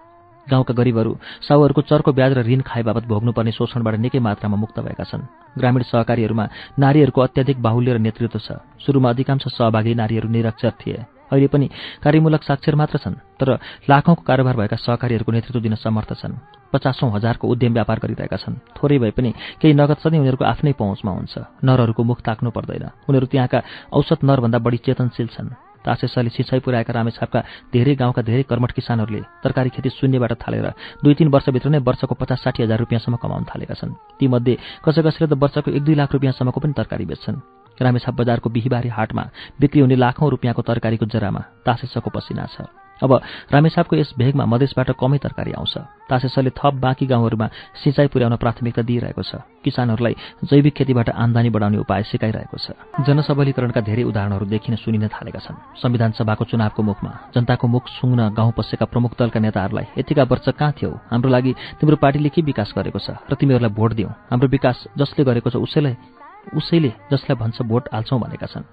गाउँका 0.46 0.74
गरिबहरू 0.76 1.12
साउहरूको 1.40 1.82
चर्को 1.88 2.12
ब्याज 2.12 2.32
र 2.36 2.40
ऋण 2.44 2.60
खाए 2.60 2.82
बाबत 2.84 3.04
भोग्नुपर्ने 3.08 3.52
शोषणबाट 3.52 3.94
निकै 3.96 4.20
मात्रामा 4.20 4.56
मुक्त 4.56 4.76
भएका 4.80 5.04
छन्। 5.04 5.24
ग्रामीण 5.56 5.82
सहकारीहरूमा 5.88 6.44
नारीहरूको 6.78 7.20
अत्याधिक 7.20 7.58
बाहुल्य 7.64 7.92
र 7.92 7.98
नेतृत्व 7.98 8.38
छ। 8.38 8.60
सुरुमा 8.78 9.08
अधिकांश 9.10 9.48
सहभागी 9.48 9.94
नारीहरू 9.96 10.28
निरक्षर 10.28 10.72
थिए। 10.80 10.98
अहिले 11.34 11.48
पनि 11.50 11.66
कार्यमूलक 12.00 12.42
साक्षर 12.42 12.74
मात्र 12.74 12.98
छन् 12.98 13.18
तर 13.36 13.58
लाखौँको 13.90 14.22
कारोबार 14.22 14.56
भएका 14.56 14.76
सहकारीहरूको 14.78 15.32
नेतृत्व 15.32 15.60
दिन 15.60 15.74
समर्थ 15.74 16.10
छन्। 16.14 16.38
पचासौँ 16.72 17.10
हजारको 17.10 17.44
उद्यम 17.46 17.72
व्यापार 17.74 17.98
गरिरहेका 17.98 18.38
छन्। 18.38 18.62
थोरै 18.78 18.98
भए 18.98 19.10
पनि 19.10 19.30
केही 19.60 19.74
नगद 19.74 19.98
सधैँ 19.98 20.18
उनीहरूको 20.18 20.44
आफ्नै 20.44 20.72
पहुँचमा 20.72 21.12
हुन्छ। 21.12 21.34
नरहरूको 21.62 22.02
मुख 22.02 22.18
ताक्नु 22.22 22.50
पर्दैन। 22.50 22.84
उनीहरू 23.10 23.26
त्यहाँका 23.26 23.58
औसत 23.92 24.24
नरभन्दा 24.24 24.58
बढी 24.58 24.78
चेतनशील 24.86 25.28
छन्। 25.34 25.50
तासेसले 25.84 26.30
सिँचाइ 26.32 26.60
पुर्याएका 26.64 26.92
रामेछापका 26.96 27.40
धेरै 27.68 27.94
गाउँका 27.94 28.22
धेरै 28.24 28.42
कर्मठ 28.48 28.72
किसानहरूले 28.72 29.20
तरकारी 29.44 29.68
खेती 29.68 29.90
शून्यबाट 29.92 30.32
थालेर 30.40 30.66
दुई 31.04 31.14
तीन 31.14 31.28
वर्षभित्र 31.28 31.68
नै 31.68 31.84
वर्षको 31.84 32.14
पचास 32.16 32.40
साठी 32.40 32.62
हजार 32.64 32.78
रुपियाँसम्म 32.80 33.16
कमाउन 33.20 33.44
थालेका 33.44 33.74
छन्। 33.76 33.92
तीमध्ये 34.18 34.54
कसै 34.80 35.02
कसैले 35.04 35.28
त 35.28 35.36
वर्षको 35.36 35.70
एक 35.70 35.84
दुई 35.84 35.94
लाख 35.94 36.08
रुपियाँसम्मको 36.16 36.58
पनि 36.60 36.72
तरकारी 36.72 37.04
बेच्छन्। 37.04 37.36
रामेछाप 37.80 38.14
बजारको 38.14 38.50
बिहिबारे 38.50 38.88
हाटमा 38.88 39.24
बिक्री 39.60 39.80
हुने 39.80 39.96
लाखौँ 39.96 40.30
रुपियाँको 40.30 40.62
तरकारीको 40.62 41.06
जरामा 41.06 41.42
तासेसको 41.66 42.10
पसिना 42.10 42.46
छ। 42.46 42.66
अब 43.02 43.10
रामेछापको 43.50 43.96
यस 43.96 44.14
भेगमा 44.14 44.44
मधेसबाट 44.46 44.90
कमै 44.94 45.18
तरकारी 45.18 45.52
आउँछ। 45.58 46.06
तासेसले 46.06 46.50
थप 46.54 46.74
बाँकी 46.78 47.06
गाउँहरूमा 47.10 47.46
सिँचाइ 47.82 48.06
पुर्याउन 48.06 48.36
प्राथमिकता 48.38 48.82
दिइरहेको 48.86 49.22
छ। 49.22 49.42
किसानहरूलाई 49.66 50.14
जैविक 50.46 50.74
खेतीबाट 50.78 51.10
आमदानी 51.10 51.50
बढाउने 51.50 51.78
उपाय 51.82 52.02
सिकाइरहेको 52.06 52.56
छ। 52.56 52.78
जनसबलीकरणका 53.02 53.80
धेरै 53.82 54.02
उदाहरणहरू 54.06 54.46
देखिन 54.46 54.78
सुनिन 54.78 55.10
थालेका 55.10 55.42
छन्। 55.42 55.58
संविधान 55.74 56.10
सभाको 56.14 56.44
चुनावको 56.46 56.82
मुखमा 56.86 57.12
जनताको 57.34 57.66
मुख 57.66 57.84
सुङ्न 57.98 58.30
गाउँ 58.30 58.52
पसेका 58.54 58.86
प्रमुख 58.86 59.18
दलका 59.18 59.40
नेताहरूलाई 59.42 59.98
यतिका 59.98 60.22
वर्ष 60.30 60.54
कहाँ 60.54 60.72
थियौ? 60.78 60.94
हाम्रो 61.10 61.30
लागि 61.34 61.52
तिम्रो 61.82 61.96
पार्टीले 61.98 62.30
के 62.30 62.46
विकास 62.46 62.78
गरेको 62.78 62.98
छ 63.02 63.18
र 63.26 63.34
तिमीहरूलाई 63.34 63.74
भोट 63.74 63.90
दियौ 63.98 64.08
हाम्रो 64.30 64.48
विकास 64.48 64.94
जसले 64.94 65.24
गरेको 65.26 65.50
छ 65.50 65.58
उसैलाई 65.58 66.22
उसैले 66.52 66.92
जसलाई 67.12 67.36
भन्छ 67.36 67.62
भोट 67.62 67.84
हाल्छौँ 67.92 68.20
भनेका 68.20 68.46
छन्। 68.46 68.64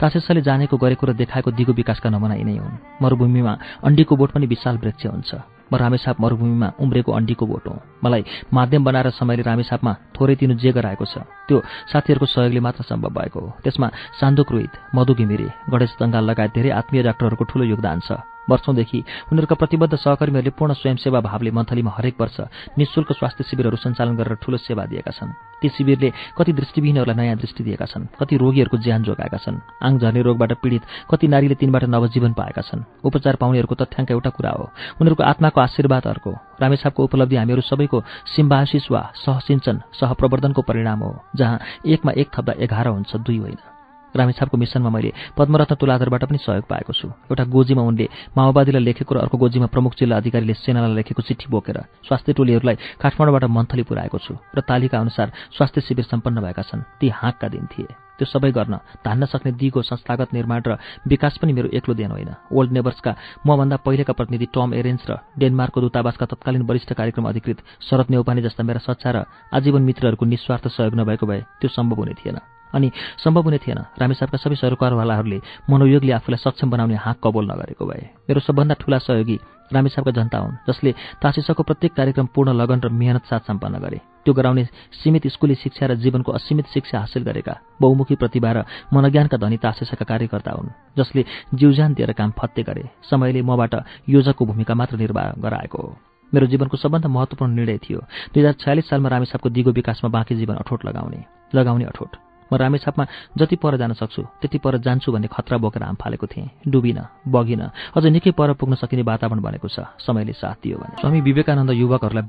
तासेसले 0.00 0.40
जानेको 0.42 0.76
गरेको 0.76 1.06
र 1.06 1.12
देखाएको 1.12 1.50
दिगो 1.50 1.72
विकासका 1.72 2.10
नमुना 2.10 2.34
यिनै 2.34 2.56
हुन्। 2.58 3.02
मरुभूमिमा 3.02 3.52
अन्डीको 3.82 4.14
बोट 4.16 4.30
पनि 4.32 4.46
विशाल 4.46 4.76
वृक्ष 4.78 5.06
हुन्छ। 5.06 5.34
म 5.72 5.76
रामेछाप 5.76 6.20
मरुभूमिमा 6.20 6.68
उम्रेको 6.78 7.10
अन्डीको 7.12 7.44
बोट 7.46 7.64
हुँ। 7.68 7.80
मलाई 8.04 8.24
माध्यम 8.52 8.84
बनाएर 8.84 9.10
समयले 9.10 9.42
रामेछापमा 9.42 9.92
थोरै 10.14 10.34
तिनु 10.36 10.54
जे 10.60 10.70
गराएको 10.72 11.04
छ। 11.04 11.24
त्यो 11.48 11.62
साथीहरूको 11.90 12.26
सहयोगले 12.26 12.60
मात्र 12.60 12.82
सम्भव 12.84 13.10
भएको 13.10 13.40
हो। 13.40 13.48
त्यसमा 13.64 13.88
सान्दुक 14.20 14.52
रोहित 14.52 14.72
मधु 14.94 15.14
घिमिरे 15.14 15.48
गणेश 15.72 15.96
दङ्गाल 16.00 16.24
लगायत 16.30 16.52
धेरै 16.54 16.70
आत्मीय 16.70 17.02
डाक्टरहरूको 17.02 17.44
ठूलो 17.44 17.64
योगदान 17.64 18.00
छ। 18.04 18.33
वर्षौंदेखि 18.50 19.00
उनीहरूका 19.32 19.54
प्रतिबद्ध 19.54 19.94
सहकर्मीहरूले 19.96 20.56
पूर्ण 20.58 20.72
स्वयंसेवा 20.74 21.20
भावले 21.20 21.50
मन्थलीमा 21.50 21.92
हरेक 21.96 22.20
वर्ष 22.20 22.36
निशुल्क 22.78 23.12
स्वास्थ्य 23.12 23.44
शिविरहरू 23.44 23.76
सञ्चालन 23.76 24.16
गरेर 24.16 24.34
ठूलो 24.42 24.56
सेवा 24.58 24.84
दिएका 24.86 25.10
छन्। 25.10 25.32
ती 25.62 25.68
शिविरले 25.70 26.12
कति 26.38 26.52
दृष्टिविहीनहरूलाई 26.52 27.16
नयाँ 27.16 27.36
दृष्टि 27.36 27.64
दिएका 27.64 27.86
छन् 27.86 28.06
कति 28.20 28.36
रोगीहरूको 28.36 28.76
ज्यान 28.78 29.02
जोगाएका 29.02 29.38
छन् 29.38 29.58
आङ 29.82 29.98
झर्ने 29.98 30.22
रोगबाट 30.22 30.52
पीडित 30.62 30.82
कति 31.10 31.28
नारीले 31.28 31.54
तिनबाट 31.54 31.84
नवजीवन 31.88 32.32
पाएका 32.32 32.62
छन् 32.62 32.84
उपचार 33.04 33.36
पाउनेहरूको 33.36 33.74
तथ्याङ्क 33.74 34.10
एउटा 34.10 34.30
कुरा 34.30 34.50
हो 34.50 34.64
उनीहरूको 35.00 35.22
आत्माको 35.24 35.60
आशीर्वाद 35.60 36.06
अर्को 36.06 36.30
रामेछापको 36.60 37.04
उपलब्धि 37.04 37.36
हामीहरू 37.36 37.62
सबैको 37.64 38.02
सिम्बासिस 38.36 38.90
वा 38.90 39.02
सहसिञ्चन 39.16 39.82
सहप्रवर्धनको 40.00 40.62
परिणाम 40.62 41.00
हो 41.00 41.12
जहाँ 41.36 41.60
एकमा 41.86 42.12
एक 42.12 42.28
थप्दा 42.34 42.52
एघार 42.58 42.88
हुन्छ 42.88 43.16
दुई 43.16 43.38
होइन। 43.38 43.73
रामेछापको 44.16 44.56
मिसनमा 44.56 44.90
मैले 44.90 45.12
पद्मरत्न 45.36 45.74
तुलाधरबाट 45.74 46.24
पनि 46.24 46.38
सहयोग 46.38 46.64
पाएको 46.64 46.92
छु। 46.92 47.08
एउटा 47.26 47.44
गोजीमा 47.44 47.82
उनले 47.82 48.06
माओवादीलाई 48.36 48.82
लेखेको 48.82 49.14
र 49.14 49.18
अर्को 49.24 49.36
गोजीमा 49.38 49.66
प्रमुख 49.66 49.92
जिल्ला 49.98 50.16
अधिकारीले 50.16 50.54
सेनालाई 50.54 50.94
लेखेको 50.94 51.22
चिठी 51.22 51.46
बोकेर 51.50 51.78
स्वास्थ्य 52.06 52.32
टोलीहरूलाई 52.32 52.76
काठमाडौँबाट 53.02 53.44
मन्थली 53.50 53.82
पुर्याएको 53.82 54.18
छु 54.18 54.32
र 54.56 54.60
तालिका 54.62 54.98
अनुसार 54.98 55.32
स्वास्थ्य 55.56 55.80
शिविर 55.80 56.04
सम्पन्न 56.04 56.40
भएका 56.40 56.62
छन्। 56.62 56.86
ती 57.00 57.08
हाँकका 57.10 57.48
दिन 57.48 57.66
थिए। 57.66 57.90
त्यो 58.14 58.26
सबै 58.30 58.50
गर्न 58.54 58.78
धान्न 59.02 59.26
सक्ने 59.26 59.52
दिगो 59.58 59.82
संस्थागत 59.82 60.34
निर्माण 60.34 60.62
र 60.62 60.78
विकास 61.02 61.38
पनि 61.42 61.52
मेरो 61.52 61.68
एक्लो 61.74 61.94
देन 61.98 62.10
होइन। 62.14 62.30
ओल्ड 62.54 62.70
नेबर्सका 62.72 63.12
मभन्दा 63.42 63.76
पहिलेका 63.82 64.12
प्रतिनिधि 64.14 64.46
टम 64.54 64.74
एरेन्स 64.74 65.02
र 65.10 65.18
डेनमार्कको 65.34 65.80
दूतावासका 65.80 66.26
तत्कालीन 66.30 66.62
वरिष्ठ 66.62 66.92
कार्यक्रम 66.94 67.26
अधिकृत 67.26 67.58
शरद 67.82 68.14
नेौपाने 68.14 68.42
जस्ता 68.46 68.62
मेरा 68.62 68.86
सच्चा 68.86 69.10
र 69.10 69.26
आजीवन 69.50 69.82
मित्रहरूको 69.82 70.24
निस्वार्थ 70.24 70.68
सहयोग 70.70 70.94
नभएको 70.94 71.26
भए 71.26 71.40
त्यो 71.58 71.74
सम्भव 71.74 71.98
हुने 71.98 72.14
थिएन। 72.14 72.38
अनि 72.74 72.90
सम्भव 73.24 73.42
हुने 73.42 73.58
थिएन। 73.58 73.80
रामेसापका 74.00 74.38
सबै 74.38 74.56
सरकारवालाहरूले 74.56 75.38
मनोयोगले 75.70 76.12
आफूलाई 76.12 76.42
सक्षम 76.44 76.70
बनाउने 76.70 76.94
हाँक 76.96 77.18
कबोल 77.24 77.44
नगरेको 77.50 77.84
भए। 77.86 78.02
मेरो 78.28 78.40
सबभन्दा 78.40 78.74
ठूला 78.80 78.98
सहयोगी 78.98 79.38
रामेसापका 79.72 80.10
जनता 80.10 80.38
हुन् 80.38 80.56
जसले 80.68 80.90
तासिसको 81.22 81.62
प्रत्येक 81.62 81.92
कार्यक्रम 81.94 82.26
पूर्ण 82.34 82.52
लगन 82.52 82.80
र 82.84 82.88
मेहनत 82.90 83.24
साथ 83.24 83.48
सम्पन्न 83.48 83.78
गरे। 83.80 83.98
त्यो 84.24 84.34
गराउने 84.34 84.64
सीमित 84.92 85.26
स्कुली 85.26 85.54
शिक्षा 85.54 85.86
र 85.86 85.94
जीवनको 85.96 86.32
असीमित 86.32 86.66
शिक्षा 86.68 86.98
हासिल 87.00 87.22
गरेका 87.24 87.54
बहुमुखी 87.80 88.14
प्रतिभा 88.16 88.50
र 88.52 88.64
मनज्ञानका 88.92 89.36
धनी 89.36 89.56
तासिसका 89.56 90.04
कार्यकर्ता 90.04 90.52
हुन् 90.52 90.74
जसले 90.98 91.24
जीवजान 91.54 91.94
दिएर 91.94 92.12
काम 92.12 92.30
फत्ते 92.38 92.62
गरे। 92.62 92.84
समयले 93.10 93.42
मबाट 93.42 93.74
योजकको 94.08 94.44
भूमिका 94.44 94.74
मात्र 94.74 94.96
निर्वाह 94.96 95.32
गराएको 95.40 95.78
हो। 95.78 95.96
मेरो 96.32 96.46
जीवनको 96.46 96.76
सबभन्दा 96.76 97.08
महत्त्वपूर्ण 97.08 97.52
निर्णय 97.54 97.78
थियो 97.78 98.00
दुई 98.32 98.40
हजार 98.40 98.52
छयालिस 98.60 98.88
सालमा 98.88 99.08
रामेसापको 99.08 99.48
दिगो 99.48 99.70
विकासमा 99.72 100.10
बाँकी 100.10 100.34
जीवन 100.36 100.56
अठोट 100.56 100.84
लगाउने 100.84 101.24
लगाउने 101.54 101.84
अठोट। 101.84 102.23
म 102.52 102.56
रामेछापमा 102.56 103.04
जति 103.36 103.56
पर 103.56 103.76
जान 103.76 103.92
सक्छु 103.94 104.22
त्यति 104.40 104.58
पर 104.58 104.78
जान्छु 104.78 105.12
भन्ने 105.12 105.28
खतरा 105.28 105.58
बोकेर 105.58 105.82
हाम 105.82 105.96
फालेको 105.96 106.26
थिएँ। 106.26 106.50
डुबिन 106.68 107.00
बगिन 107.28 107.62
अझ 107.96 108.04
निकै 108.06 108.30
पर 108.30 108.52
पुग्न 108.54 108.74
सकिने 108.74 109.02
वातावरण 109.02 109.40
बनेको 109.40 109.68
छ 109.68 109.80
समयले 109.98 110.32
साथ 110.34 110.56
दियो 110.62 110.78
भने। 110.78 111.00
स्वामी 111.00 111.20
विवेकानन्द 111.20 111.70
युवकहरूलाई 111.72 112.24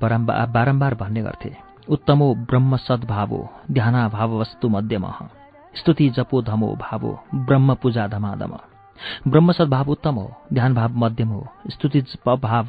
बारम्बार 0.48 0.96
भन्ने 0.96 1.22
गर्थे। 1.22 1.52
उत्तमो 1.90 2.34
ब्रह्म 2.50 2.78
सद्भावो 2.78 3.40
ध्याना 3.72 4.08
भाव 4.10 4.40
वस्तु 4.40 4.70
मध्यम। 4.70 5.06
स्तुति 5.76 6.10
जपो 6.10 6.42
धमो 6.42 6.70
भावो 6.82 7.12
ब्रह्म 7.36 7.74
पूजा 7.76 8.08
धमाधम। 8.08 8.58
ब्रह्म 9.28 9.52
सद्भाव 9.52 9.90
उत्तम 9.92 10.16
हो 10.16 10.32
ध्यान 10.54 10.74
भाव 10.76 10.98
मध्यम 10.98 11.30
हो। 11.30 11.46
स्तुति 11.70 12.02
भाव 12.26 12.68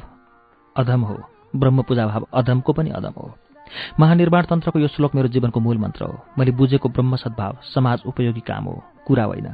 अधम 0.75 1.01
हो। 1.01 1.17
ब्रह्म 1.55 1.81
पूजा 1.81 2.05
भाव 2.07 2.27
अधमको 2.33 2.73
पनि 2.73 2.89
अधम 2.89 3.13
हो। 3.17 3.31
महानिर्माण 3.99 4.43
तन्त्रको 4.45 4.79
यो 4.79 4.87
श्लोक 4.87 5.15
मेरो 5.15 5.27
जीवनको 5.27 5.59
मूल 5.59 5.77
मन्त्र 5.77 6.05
हो। 6.05 6.19
मैले 6.37 6.51
बुझेको 6.51 6.89
ब्रह्म 6.89 7.15
सद्भाव 7.15 7.57
समाज 7.73 8.03
उपयोगी 8.05 8.39
काम 8.39 8.63
हो 8.65 8.83
कुरा 9.05 9.23
होइन। 9.23 9.53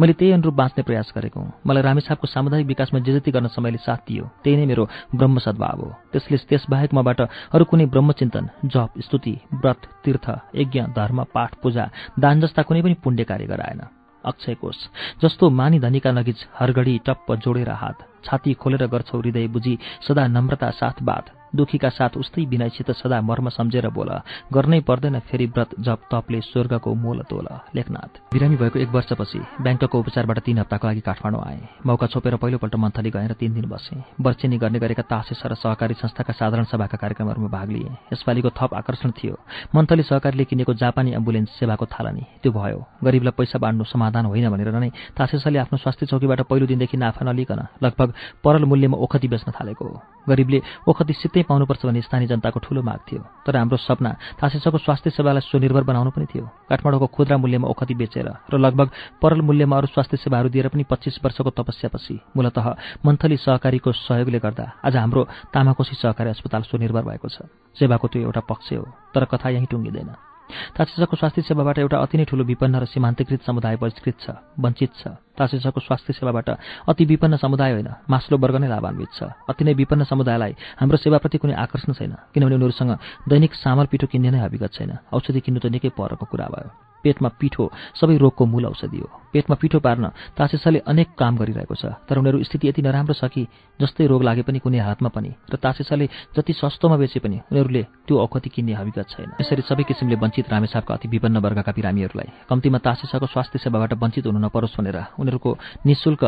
मैले 0.00 0.12
त्यही 0.12 0.32
अनुरूप 0.32 0.54
बाँच्ने 0.54 0.82
प्रयास 0.82 1.12
गरेको 1.16 1.40
हुँ। 1.40 1.52
मलाई 1.66 1.82
रामेछापको 1.82 2.26
सामुदायिक 2.26 2.66
विकासमा 2.66 3.00
जे 3.00 3.12
जति 3.12 3.30
गर्न 3.30 3.48
समयले 3.48 3.78
साथ 3.78 4.06
दियो 4.08 4.24
त्यही 4.44 4.56
नै 4.56 4.66
मेरो 4.66 4.88
ब्रह्म 5.14 5.38
सद्भाव 5.38 5.80
हो। 5.80 5.88
त्यसले 6.12 6.36
त्यसबाहेक 6.48 6.94
मबाट 6.94 7.20
अरू 7.52 7.64
कुनै 7.64 7.86
ब्रह्मचिन्तन 7.86 8.48
जप 8.64 9.00
स्तुति 9.00 9.34
व्रत 9.54 9.80
तीर्थ 10.04 10.26
यज्ञ 10.54 10.80
धर्म 10.94 11.24
पाठ 11.34 11.54
पूजा 11.62 11.90
दान 12.18 12.40
जस्ता 12.40 12.62
कुनै 12.62 12.82
पनि 12.82 12.94
पुण्य 12.94 13.24
कार्य 13.24 13.46
गराएन। 13.46 13.80
अक्षय 14.24 14.54
कोष 14.54 14.76
जस्तो 15.22 15.50
मानी 15.50 15.78
धनीका 15.80 16.10
नगिज 16.12 16.46
हरगढी 16.54 16.98
टप्प 17.06 17.34
जोडेर 17.34 17.70
हात 17.70 17.98
छाती 18.24 18.54
खोलेर 18.54 18.86
गर्छौ 18.86 19.18
हृदय 19.20 19.46
बुझी 19.46 19.78
सदा 20.08 20.26
नम्रता 20.26 20.70
साथ 20.70 21.02
बात 21.02 21.24
दुखीका 21.54 21.88
साथ 21.88 22.16
उस्तै 22.16 22.44
विनयसित 22.44 22.90
सदा 22.92 23.20
मर्म 23.20 23.48
सम्झेर 23.48 23.88
बोल 23.88 24.10
गर्नै 24.54 24.80
पर्दैन 24.80 25.18
फेरि 25.20 25.46
व्रत 25.46 25.70
जप 25.80 26.00
तपले 26.12 26.40
स्वर्गको 26.40 26.94
मोल 26.94 27.22
तोल। 27.30 27.48
लेखनाथ 27.74 28.32
बिरामी 28.32 28.56
भएको 28.56 28.78
एक 28.78 28.90
वर्षपछि 28.90 29.38
ब्याङ्कको 29.60 29.98
उपचारबाट 29.98 30.38
तीन 30.38 30.58
हप्ताको 30.58 30.86
लागि 30.86 31.00
काठमाडौँ 31.00 31.42
आए। 31.46 31.60
मौका 31.86 32.06
छोपेर 32.06 32.36
पहिलोपल्ट 32.36 32.74
मन्थली 32.74 33.10
गएर 33.10 33.32
तीन 33.32 33.54
दिन 33.54 33.66
बसे। 33.68 33.96
वर्चेनी 34.20 34.58
गर्ने 34.58 34.78
गरेका 34.78 35.02
तासेस 35.04 35.42
र 35.46 35.54
सहकारी 35.54 35.94
संस्थाका 35.94 36.32
साधारण 36.32 36.64
सभाका 36.64 36.96
कार्यक्रमहरूमा 36.98 37.48
भाग 37.48 37.68
लिए। 37.70 37.88
यसपालिको 38.12 38.50
थप 38.50 38.74
आकर्षण 38.74 39.10
थियो। 39.10 39.38
मन्थली 39.74 40.02
सहकारीले 40.02 40.44
किनेको 40.44 40.74
जापानी 40.74 41.12
एम्बुलेन्स 41.14 41.50
सेवाको 41.58 41.86
थालनी। 41.86 42.24
त्यो 42.42 42.52
भयो। 42.52 42.78
गरिबलाई 43.04 43.34
पैसा 43.38 43.58
बाँड्नु 43.58 43.84
समाधान 43.84 44.26
होइन 44.26 44.48
भनेर 44.50 44.74
नै 44.74 44.90
तासेसले 45.16 45.58
आफ्नो 45.58 45.78
स्वास्थ्य 45.78 46.06
चौकीबाट 46.06 46.40
पहिलो 46.50 46.66
दिनदेखि 46.66 46.96
नाफा 46.96 47.22
नलिकन 47.24 47.60
लगभग 47.82 48.08
परल 48.44 48.64
मूल्यमा 48.64 48.96
ओखती 48.98 49.28
बेच्न 49.28 49.52
थालेको। 49.52 49.84
हो 49.84 50.02
गरिबले 50.28 50.58
ओखती 50.88 51.12
पाउनुपर्छ 51.44 51.86
भन्ने 51.86 52.00
स्थानीय 52.02 52.28
जनताको 52.28 52.58
ठूलो 52.60 52.82
माग 52.82 53.00
थियो। 53.08 53.22
तर 53.46 53.56
हाम्रो 53.56 53.76
सपना 53.76 54.10
तासेसको 54.40 54.78
स्वास्थ्य 54.78 55.10
सेवालाई 55.10 55.40
स्वनिर्भर 55.40 55.84
बनाउनु 55.84 56.10
पनि 56.10 56.26
थियो। 56.26 56.44
काठमाडौँको 56.68 57.06
खुद्रा 57.06 57.36
मूल्यमा 57.36 57.68
ओखती 57.68 57.94
बेचेर 57.94 58.28
र 58.50 58.58
लगभग 58.58 58.88
परल 59.22 59.40
मूल्यमा 59.40 59.76
अरू 59.76 59.86
स्वास्थ्य 59.94 60.16
सेवाहरू 60.24 60.48
दिएर 60.48 60.68
पनि 60.68 60.84
पच्चिस 60.90 61.24
वर्षको 61.24 61.50
तपस्यापछि 61.52 62.20
मूलत 62.36 62.58
मन्थली 63.06 63.36
सहकारीको 63.36 63.92
सहयोगले 63.92 64.38
गर्दा 64.40 64.64
आज 64.84 64.96
हाम्रो 64.96 65.22
तामाकोशी 65.52 65.94
सहकारी 65.96 66.30
अस्पताल 66.30 66.62
स्वनिर्भर 66.68 67.02
भएको 67.04 67.28
छ। 67.28 67.46
सेवाको 67.78 68.06
त्यो 68.08 68.22
एउटा 68.22 68.40
पक्ष 68.50 68.72
हो 68.72 68.86
तर 69.14 69.24
कथा 69.24 69.48
यहीँ 69.48 69.66
टुङ्गिँदैन। 69.70 70.33
तासेसको 70.76 71.16
स्वास्थ्य 71.16 71.42
सेवाबाट 71.42 71.78
एउटा 71.78 71.96
अति 71.98 72.16
नै 72.18 72.24
ठूलो 72.24 72.44
विपन्न 72.44 72.74
र 72.76 72.84
सीमान्तकृत 72.84 73.42
समुदाय 73.42 73.76
बहिष्कृत 73.76 74.16
छ 74.20 74.26
वञ्चित 74.60 74.90
छ। 74.94 75.02
तासेसको 75.34 75.80
स्वास्थ्य 75.80 76.12
सेवाबाट 76.12 76.48
अति 76.88 77.04
विपन्न 77.04 77.36
समुदाय 77.36 77.72
होइन 77.72 77.88
मास्लो 78.06 78.38
वर्ग 78.38 78.56
नै 78.62 78.68
लाभान्वित 78.68 79.10
छ। 79.12 79.34
अति 79.48 79.64
नै 79.64 79.72
विपन्न 79.74 80.04
समुदायलाई 80.04 80.52
हाम्रो 80.78 80.96
सेवाप्रति 81.00 81.38
कुनै 81.38 81.54
आकर्षण 81.54 81.92
छैन 81.92 82.14
किनभने 82.32 82.54
उनीहरूसँग 82.54 82.92
दैनिक 83.28 83.52
सामर 83.54 83.86
पिठो 83.86 84.06
किन्ने 84.06 84.30
नै 84.30 84.40
अभिगत 84.44 84.72
छैन। 84.72 84.90
औषधि 85.10 85.40
किन्नु 85.40 85.60
त 85.60 85.66
निकै 85.72 85.90
परको 85.96 86.26
कुरा 86.26 86.46
भयो। 86.46 86.93
पेटमा 87.04 87.28
पिठो 87.40 87.64
सबै 87.94 88.16
रोगको 88.16 88.44
मूल 88.44 88.64
औषधि 88.66 88.98
हो। 88.98 89.08
पेटमा 89.32 89.56
पिठो 89.60 89.78
पार्न 89.78 90.04
तासेसले 90.36 90.78
अनेक 90.86 91.08
काम 91.18 91.36
गरिरहेको 91.36 91.74
छ 91.74 91.84
तर 92.08 92.18
उनीहरू 92.18 92.42
स्थिति 92.42 92.68
यति 92.68 92.82
नराम्रो 92.82 93.14
छ 93.14 93.28
कि 93.28 93.42
जस्तै 93.80 94.06
रोग 94.06 94.22
लागे 94.22 94.42
पनि 94.42 94.58
कुनै 94.58 94.78
हातमा 94.78 95.08
पनि 95.10 95.30
र 95.52 95.56
तासेसले 95.56 96.06
जति 96.32 96.52
सस्तोमा 96.54 96.96
बेचे 96.96 97.20
पनि 97.20 97.36
उनीहरूले 97.50 97.82
त्यो 98.06 98.14
औखति 98.16 98.48
किन्ने 98.48 98.74
हविगत 98.74 99.08
छैन। 99.10 99.28
यसरी 99.40 99.62
सबै 99.62 99.84
किसिमले 99.84 100.16
वञ्चित 100.16 100.48
रामेसापका 100.48 100.94
अति 100.94 101.08
विपन्न 101.08 101.36
वर्गका 101.44 101.72
बिरामीहरूलाई 101.72 102.28
कम्तीमा 102.48 102.78
तासेसको 102.80 103.26
स्वास्थ्य 103.26 103.58
सेवाबाट 103.58 103.92
वञ्चित 103.98 104.26
हुनु 104.26 104.38
नपरोस् 104.40 104.78
भनेर 104.78 104.98
उनीहरूको 105.18 105.50
निशुल्क 105.86 106.24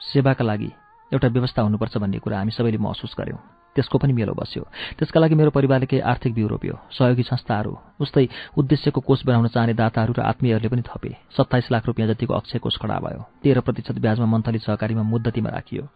सेवाका 0.00 0.44
लागि 0.44 0.70
एउटा 1.12 1.28
व्यवस्था 1.28 1.62
हुनुपर्छ 1.62 1.96
भन्ने 1.96 2.18
कुरा 2.18 2.38
हामी 2.38 2.50
सबैले 2.50 2.78
महसुस 2.78 3.14
गऱ्यौँ 3.14 3.61
त्यसको 3.74 3.98
पनि 3.98 4.12
मेलो 4.12 4.34
बस्यो। 4.34 4.62
त्यसका 4.98 5.20
लागि 5.20 5.34
मेरो 5.34 5.50
परिवारले 5.50 5.86
केही 5.86 6.02
आर्थिक 6.02 6.34
बिउ 6.34 6.46
रोप्यो 6.48 6.74
सहयोगी 6.92 7.22
संस्थाहरू 7.22 7.72
उस्तै 8.00 8.28
उद्देश्यको 8.58 9.00
कोष 9.00 9.24
बनाउन 9.24 9.46
चाहने 9.48 9.74
दाताहरू 9.74 10.12
र 10.12 10.20
आत्मीयहरूले 10.20 10.68
पनि 10.68 10.82
थपे। 10.84 11.10
सत्ताइस 11.32 11.72
लाख 11.72 11.86
रुपियाँ 11.86 12.08
जतिको 12.12 12.34
अक्षय 12.34 12.58
कोष 12.58 12.76
खडा 12.76 12.98
भयो 13.00 13.20
तेह्र 13.42 13.60
प्रतिशत 13.60 13.96
ब्याजमा 13.98 14.26
मन्थली 14.26 14.58
सहकारीमा 14.58 15.02
मुद्दतीमा 15.02 15.50
राखियो। 15.50 15.88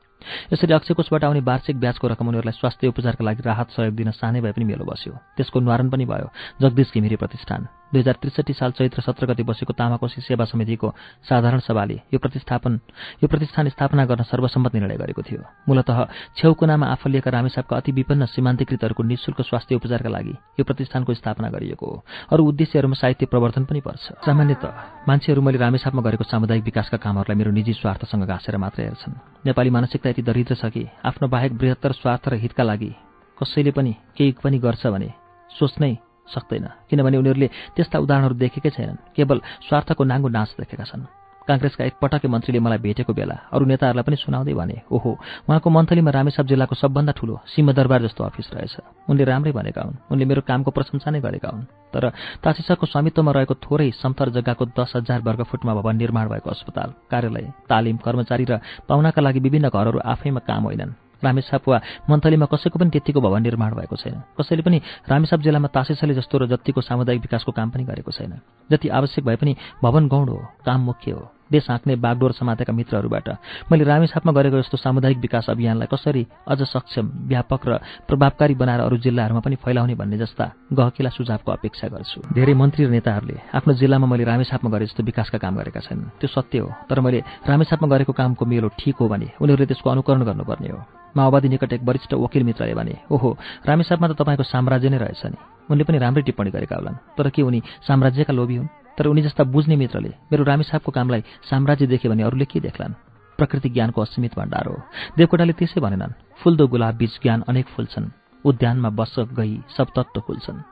यसरी 0.52 0.72
अक्षय 0.72 0.94
कोषबाट 0.94 1.24
आउने 1.24 1.40
वार्षिक 1.40 1.76
ब्याजको 1.76 2.08
रकम 2.08 2.28
उनीहरूलाई 2.28 2.56
स्वास्थ्य 2.56 2.88
उपचारका 2.88 3.24
लागि 3.24 3.42
राहत 3.44 3.68
सहयोग 3.76 3.94
दिन 3.94 4.10
सानै 4.10 4.40
भए 4.40 4.52
पनि 4.56 4.64
मेलो 4.64 4.84
बस्यो। 4.84 5.12
त्यसको 5.36 5.60
निवारण 5.60 5.88
पनि 5.92 6.04
भयो 6.04 6.32
जगदीश 6.62 6.92
घिमिरे 6.94 7.16
प्रतिष्ठान। 7.16 7.85
दुई 7.92 8.00
हजार 8.00 8.14
त्रिसठी 8.22 8.52
साल 8.52 8.70
चैत्र 8.72 9.00
सत्र 9.02 9.26
गति 9.26 9.42
बसेको 9.42 9.72
तामाकोशी 9.72 10.20
सेवा 10.20 10.44
समितिको 10.44 10.88
साधारण 11.28 11.58
सभाले 11.58 11.94
यो 12.12 12.18
प्रतिस्थापन 12.18 12.80
यो 13.22 13.28
प्रतिष्ठान 13.28 13.68
स्थापना 13.68 14.04
गर्न 14.04 14.22
सर्वसम्मत 14.22 14.74
निर्णय 14.74 14.96
गरेको 14.96 15.22
थियो। 15.22 15.42
मूलत 15.68 15.90
छेउकुनामा 16.36 16.86
आफलिएका 16.86 17.30
रामेसापका 17.30 17.76
अति 17.76 17.92
विपन्न 17.92 18.26
सीमान्तकृतहरूको 18.26 19.02
निशुल्क 19.02 19.40
स्वास्थ्य 19.42 19.74
उपचारका 19.74 20.08
लागि 20.08 20.34
यो 20.58 20.64
प्रतिष्ठानको 20.64 21.14
स्थापना 21.14 21.48
गरिएको 21.50 21.86
हो। 21.86 22.02
अरू 22.32 22.42
उद्देश्यहरूमा 22.44 22.96
साहित्य 22.96 23.26
प्रवर्धन 23.26 23.64
पनि 23.64 23.80
पर्छ। 23.80 24.04
सामान्यत 24.26 24.64
मान्छेहरू 25.08 25.42
मैले 25.42 25.58
रामेसापमा 25.58 26.02
गरेको 26.02 26.24
सामुदायिक 26.24 26.64
विकासका 26.64 26.96
कामहरूलाई 26.98 27.38
मेरो 27.38 27.50
निजी 27.52 27.72
स्वार्थसँग 27.72 28.26
घाँसेर 28.26 28.56
मात्र 28.56 28.82
हेर्छन्। 28.82 29.14
नेपाली 29.46 29.70
मानसिकता 29.70 30.10
यति 30.10 30.22
दरिद्र 30.22 30.54
छ 30.54 30.64
कि 30.74 30.86
आफ्नो 31.06 31.28
बाहेक 31.28 31.56
बृहत्तर 31.58 31.92
स्वार्थ 31.92 32.28
र 32.28 32.34
हितका 32.34 32.64
लागि 32.64 32.90
कसैले 33.38 33.70
पनि 33.70 33.92
केही 34.16 34.32
पनि 34.42 34.58
गर्छ 34.58 34.86
भने 34.86 35.12
सोच्नै 35.50 35.92
सक्दैन। 36.34 36.66
किनभने 36.90 37.16
उनीहरूले 37.16 37.48
त्यस्ता 37.76 37.98
उदाहरणहरू 37.98 38.34
देखेकै 38.34 38.70
छैनन्। 38.70 39.14
केवल 39.16 39.38
स्वार्थको 39.68 40.02
नाङ्गो 40.04 40.28
नाच 40.28 40.50
देखेका 40.60 40.84
छन्। 40.84 41.06
काङ्ग्रेसका 41.46 41.84
एक 41.84 41.94
पटके 42.02 42.26
मन्त्रीले 42.26 42.58
मलाई 42.58 42.78
भेटेको 42.82 43.12
बेला 43.14 43.54
अरू 43.54 43.64
नेताहरूलाई 43.70 44.02
पनि 44.02 44.16
सुनाउँदै 44.18 44.54
भने 44.58 44.76
ओहो 44.90 45.10
उहाँको 45.46 45.68
मन्थलीमा 45.70 46.10
रामेसाप 46.10 46.46
जिल्लाको 46.46 46.74
सबभन्दा 46.74 47.12
ठूलो 47.14 47.38
सिंहदरबार 47.54 48.02
जस्तो 48.02 48.24
अफिस 48.26 48.50
रहेछ। 48.50 48.74
उनले 49.06 49.24
राम्रै 49.24 49.52
भनेका 49.54 49.82
हुन्। 49.86 50.10
उनले 50.10 50.24
मेरो 50.26 50.42
कामको 50.42 50.70
प्रशंसा 50.74 51.10
नै 51.14 51.22
गरेका 51.22 51.46
हुन्। 51.46 51.70
तर 51.94 52.10
तासिसाको 52.42 52.86
स्वामित्वमा 52.90 53.30
रहेको 53.30 53.54
थोरै 53.62 53.94
समथर 53.94 54.34
जग्गाको 54.34 54.64
दस 54.74 54.92
हजार 54.98 55.22
वर्ग 55.22 55.46
फुटमा 55.46 55.72
भवन 55.78 55.96
निर्माण 55.96 56.26
भएको 56.34 56.50
अस्पताल 56.50 56.90
कार्यालय 57.14 57.46
तालिम 57.70 57.96
कर्मचारी 58.02 58.44
र 58.50 58.58
पाहुनाका 58.90 59.22
लागि 59.22 59.38
विभिन्न 59.38 59.70
घरहरू 59.70 60.02
आफैमा 60.02 60.42
काम 60.42 60.62
होइनन्। 60.66 61.05
रामेसाप 61.24 61.68
वा 61.68 61.80
मन्थलीमा 62.10 62.46
कसैको 62.46 62.78
पनि 62.78 62.90
त्यतिको 62.90 63.20
भवन 63.20 63.42
निर्माण 63.42 63.74
भएको 63.74 63.96
छैन। 63.96 64.22
कसैले 64.40 64.62
पनि 64.62 64.78
रामेसाप 65.08 65.40
जिल्लामा 65.40 65.68
तासेसले 65.68 66.14
जस्तो 66.14 66.38
र 66.38 66.46
जतिको 66.46 66.80
सामुदायिक 66.80 67.22
विकासको 67.22 67.52
काम 67.52 67.70
पनि 67.70 67.84
गरेको 67.84 68.10
छैन। 68.10 68.40
जति 68.70 68.88
आवश्यक 68.88 69.24
भए 69.24 69.36
पनि 69.36 69.56
भवन 69.82 70.08
गौड 70.08 70.28
हो 70.30 70.40
काम 70.66 70.80
मुख्य 70.80 71.10
हो। 71.10 71.35
देश 71.52 71.70
हाँक्ने 71.70 71.96
बागडोर 71.96 72.32
समातेका 72.32 72.72
मित्रहरूबाट। 72.72 73.28
मैले 73.70 73.84
रामेसापमा 73.84 74.32
गरेको 74.32 74.58
जस्तो 74.58 74.76
सामुदायिक 74.76 75.18
विकास 75.18 75.50
अभियानलाई 75.50 75.86
कसरी 75.86 76.26
अझ 76.48 76.62
सक्षम 76.64 77.06
व्यापक 77.30 77.62
र 77.68 77.78
प्रभावकारी 78.08 78.54
बनाएर 78.54 78.80
अरू 78.80 78.96
जिल्लाहरूमा 78.98 79.40
पनि 79.40 79.56
फैलाउने 79.62 79.94
भन्ने 79.94 80.18
जस्ता 80.18 80.44
गहकिला 80.72 81.10
सुझावको 81.10 81.52
अपेक्षा 81.52 81.88
गर्छु। 81.88 82.20
धेरै 82.34 82.54
मन्त्री 82.54 82.84
र 82.86 82.90
नेताहरूले 82.90 83.36
आफ्नो 83.54 83.72
जिल्लामा 83.74 84.06
मैले 84.06 84.24
रामेसापमा 84.24 84.70
गरे 84.70 84.86
जस्तो 84.86 85.02
विकासका 85.02 85.38
काम 85.38 85.56
गरेका 85.56 85.80
छन्। 85.80 86.18
त्यो 86.18 86.28
सत्य 86.28 86.58
हो 86.58 86.68
तर 86.90 87.00
मैले 87.00 87.22
रामेसापमा 87.46 87.88
गरेको 87.88 88.12
कामको 88.12 88.44
मेलो 88.44 88.68
ठिक 88.78 88.96
हो 89.00 89.08
भने 89.08 89.38
उनीहरूले 89.40 89.66
त्यसको 89.66 89.90
अनुकरण 89.90 90.22
गर्नुपर्ने 90.26 90.68
हो। 90.68 90.80
माओवादी 91.16 91.48
निकट 91.48 91.72
एक 91.72 91.82
वरिष्ठ 91.82 92.12
वकिल 92.14 92.42
मित्रले 92.44 92.74
भने 92.74 92.94
ओहो 93.10 93.30
रामेसापमा 93.66 94.08
त 94.08 94.12
तपाईँको 94.18 94.42
साम्राज्य 94.42 94.88
नै 94.90 94.98
रहेछ 94.98 95.22
नि। 95.26 95.38
उनले 95.70 95.84
पनि 95.84 95.98
राम्रै 95.98 96.22
टिप्पणी 96.22 96.50
गरेका 96.50 96.76
होलान्। 96.76 96.96
तर 97.16 97.30
के 97.30 97.42
उनी 97.42 97.62
साम्राज्यका 97.88 98.32
लोभी 98.34 98.56
हुन्? 98.56 98.68
तर 98.98 99.06
उनी 99.06 99.22
जस्ता 99.22 99.44
बुझ्ने 99.44 99.76
मित्रले 99.76 100.08
मेरो 100.32 100.44
रामेसापको 100.44 100.92
कामलाई 100.92 101.22
साम्राज्य 101.50 101.86
देखे 101.86 102.08
भने 102.08 102.22
अरूले 102.22 102.44
के 102.44 102.60
देख्लान्? 102.60 102.94
प्रकृति 103.38 103.68
ज्ञानको 103.68 104.02
असीमित 104.02 104.38
भण्डार 104.38 104.66
हो। 104.66 104.76
देवकोटाले 105.16 105.52
त्यसै 105.52 105.80
भनेनन् 105.80 106.16
फुल्दो 106.40 106.66
गुलाब 106.66 106.94
बीच 106.96 107.18
ज्ञान 107.22 107.44
अनेक 107.48 107.66
फुल्छन् 107.76 108.12
उद्यानमा 108.44 108.90
बस 108.98 109.14
गई 109.38 109.54
सब 109.76 109.88
तत्त्व 109.96 110.20
खुल्छन् 110.26 110.64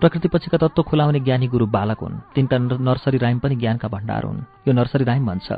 प्रकृतिपछिका 0.00 0.58
तत्त्व 0.58 0.82
खुलाउने 0.82 1.20
ज्ञानी 1.20 1.46
गुरु 1.48 1.66
बालक 1.76 1.98
हुन् 2.02 2.20
तिनका 2.34 2.58
नर्सरी 2.58 3.18
राइम 3.18 3.38
पनि 3.38 3.56
ज्ञानका 3.56 3.88
भण्डार 3.88 4.24
हुन्। 4.24 4.44
यो 4.68 4.72
नर्सरी 4.74 5.04
राइम 5.04 5.26
भन्छ 5.26 5.48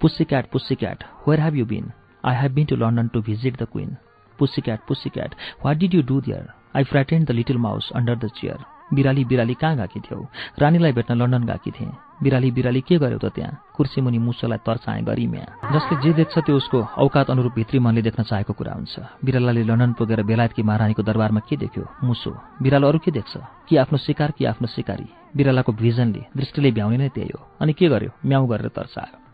pussy 0.00 0.24
cat 0.24 0.50
pussy 0.52 0.74
cat 0.74 1.04
where 1.28 1.40
have 1.40 1.54
you 1.56 1.66
been 1.66 1.90
I 2.24 2.36
have 2.36 2.52
been 2.54 2.66
to 2.66 2.76
London 2.76 3.08
to 3.14 3.20
visit 3.28 3.62
the 3.62 3.66
queen 3.72 3.96
pussy 4.38 4.60
cat 4.62 4.80
pussy 4.88 5.10
cat 5.10 5.34
what 5.64 5.76
did 5.76 5.94
you 5.94 6.02
do 6.02 6.20
there 6.20 6.44
I 6.76 6.84
frighten 6.84 7.24
the 7.24 7.30
little 7.30 7.58
mouse 7.58 7.90
under 7.96 8.16
the 8.18 8.30
chair 8.40 8.58
बिराली 8.94 9.24
बिराली 9.24 9.54
कहाँ 9.54 9.76
गएकी 9.76 10.00
थियौ? 10.00 10.26
रानीलाई 10.58 10.92
भेट्न 10.92 11.14
London 11.14 11.44
गएकी 11.44 11.70
थिएँ। 11.70 11.92
बिराली 12.22 12.50
बिराली 12.50 12.80
के 12.80 12.98
गर्यो 12.98 13.18
त 13.18 13.24
त्यहाँ? 13.24 13.62
कुर्सी 13.74 14.00
मुनि 14.00 14.18
मुसोलाई 14.18 14.58
तर्साएँ 14.58 15.04
गरिम्या। 15.04 15.70
जसले 15.72 16.02
जे 16.02 16.12
देख्छ 16.12 16.38
त्यो 16.38 16.56
उसको 16.56 16.82
औकात 16.82 17.30
अनुरूप 17.30 17.52
भित्री 17.52 17.78
मनले 17.78 18.02
देख्न 18.02 18.22
चाहेको 18.22 18.52
कुरा 18.52 18.72
हुन्छ। 18.72 19.00
बिरालाले 19.24 19.62
लन्डन 19.62 19.92
पुगेर 19.92 20.22
बेलायतकी 20.22 20.62
महारानीको 20.62 21.02
दरबारमा 21.02 21.40
के 21.40 21.56
देख्यो? 21.56 21.86
मुसो। 22.04 22.36
बिरालो 22.62 22.88
अरू 22.88 22.98
के 22.98 23.10
देख्छ? 23.10 23.36
कि 23.68 23.76
आफ्नो 23.76 23.98
शिकार 23.98 24.30
कि 24.30 24.44
आफ्नो 24.44 24.66
शिकारी 24.66 25.06
बिरालाको 25.36 25.72
भिजनले 25.72 26.24
दृष्टिले 26.36 26.70
भ्याउने 26.70 26.96
नै 26.96 27.08
त्यही 27.08 27.30
हो। 27.34 27.46
अनि 27.60 27.72
के 27.72 27.88
गर्यो? 27.88 28.10
म्याउ 28.26 28.46
गरेर 28.46 28.68
तर्सायो। 28.68 29.29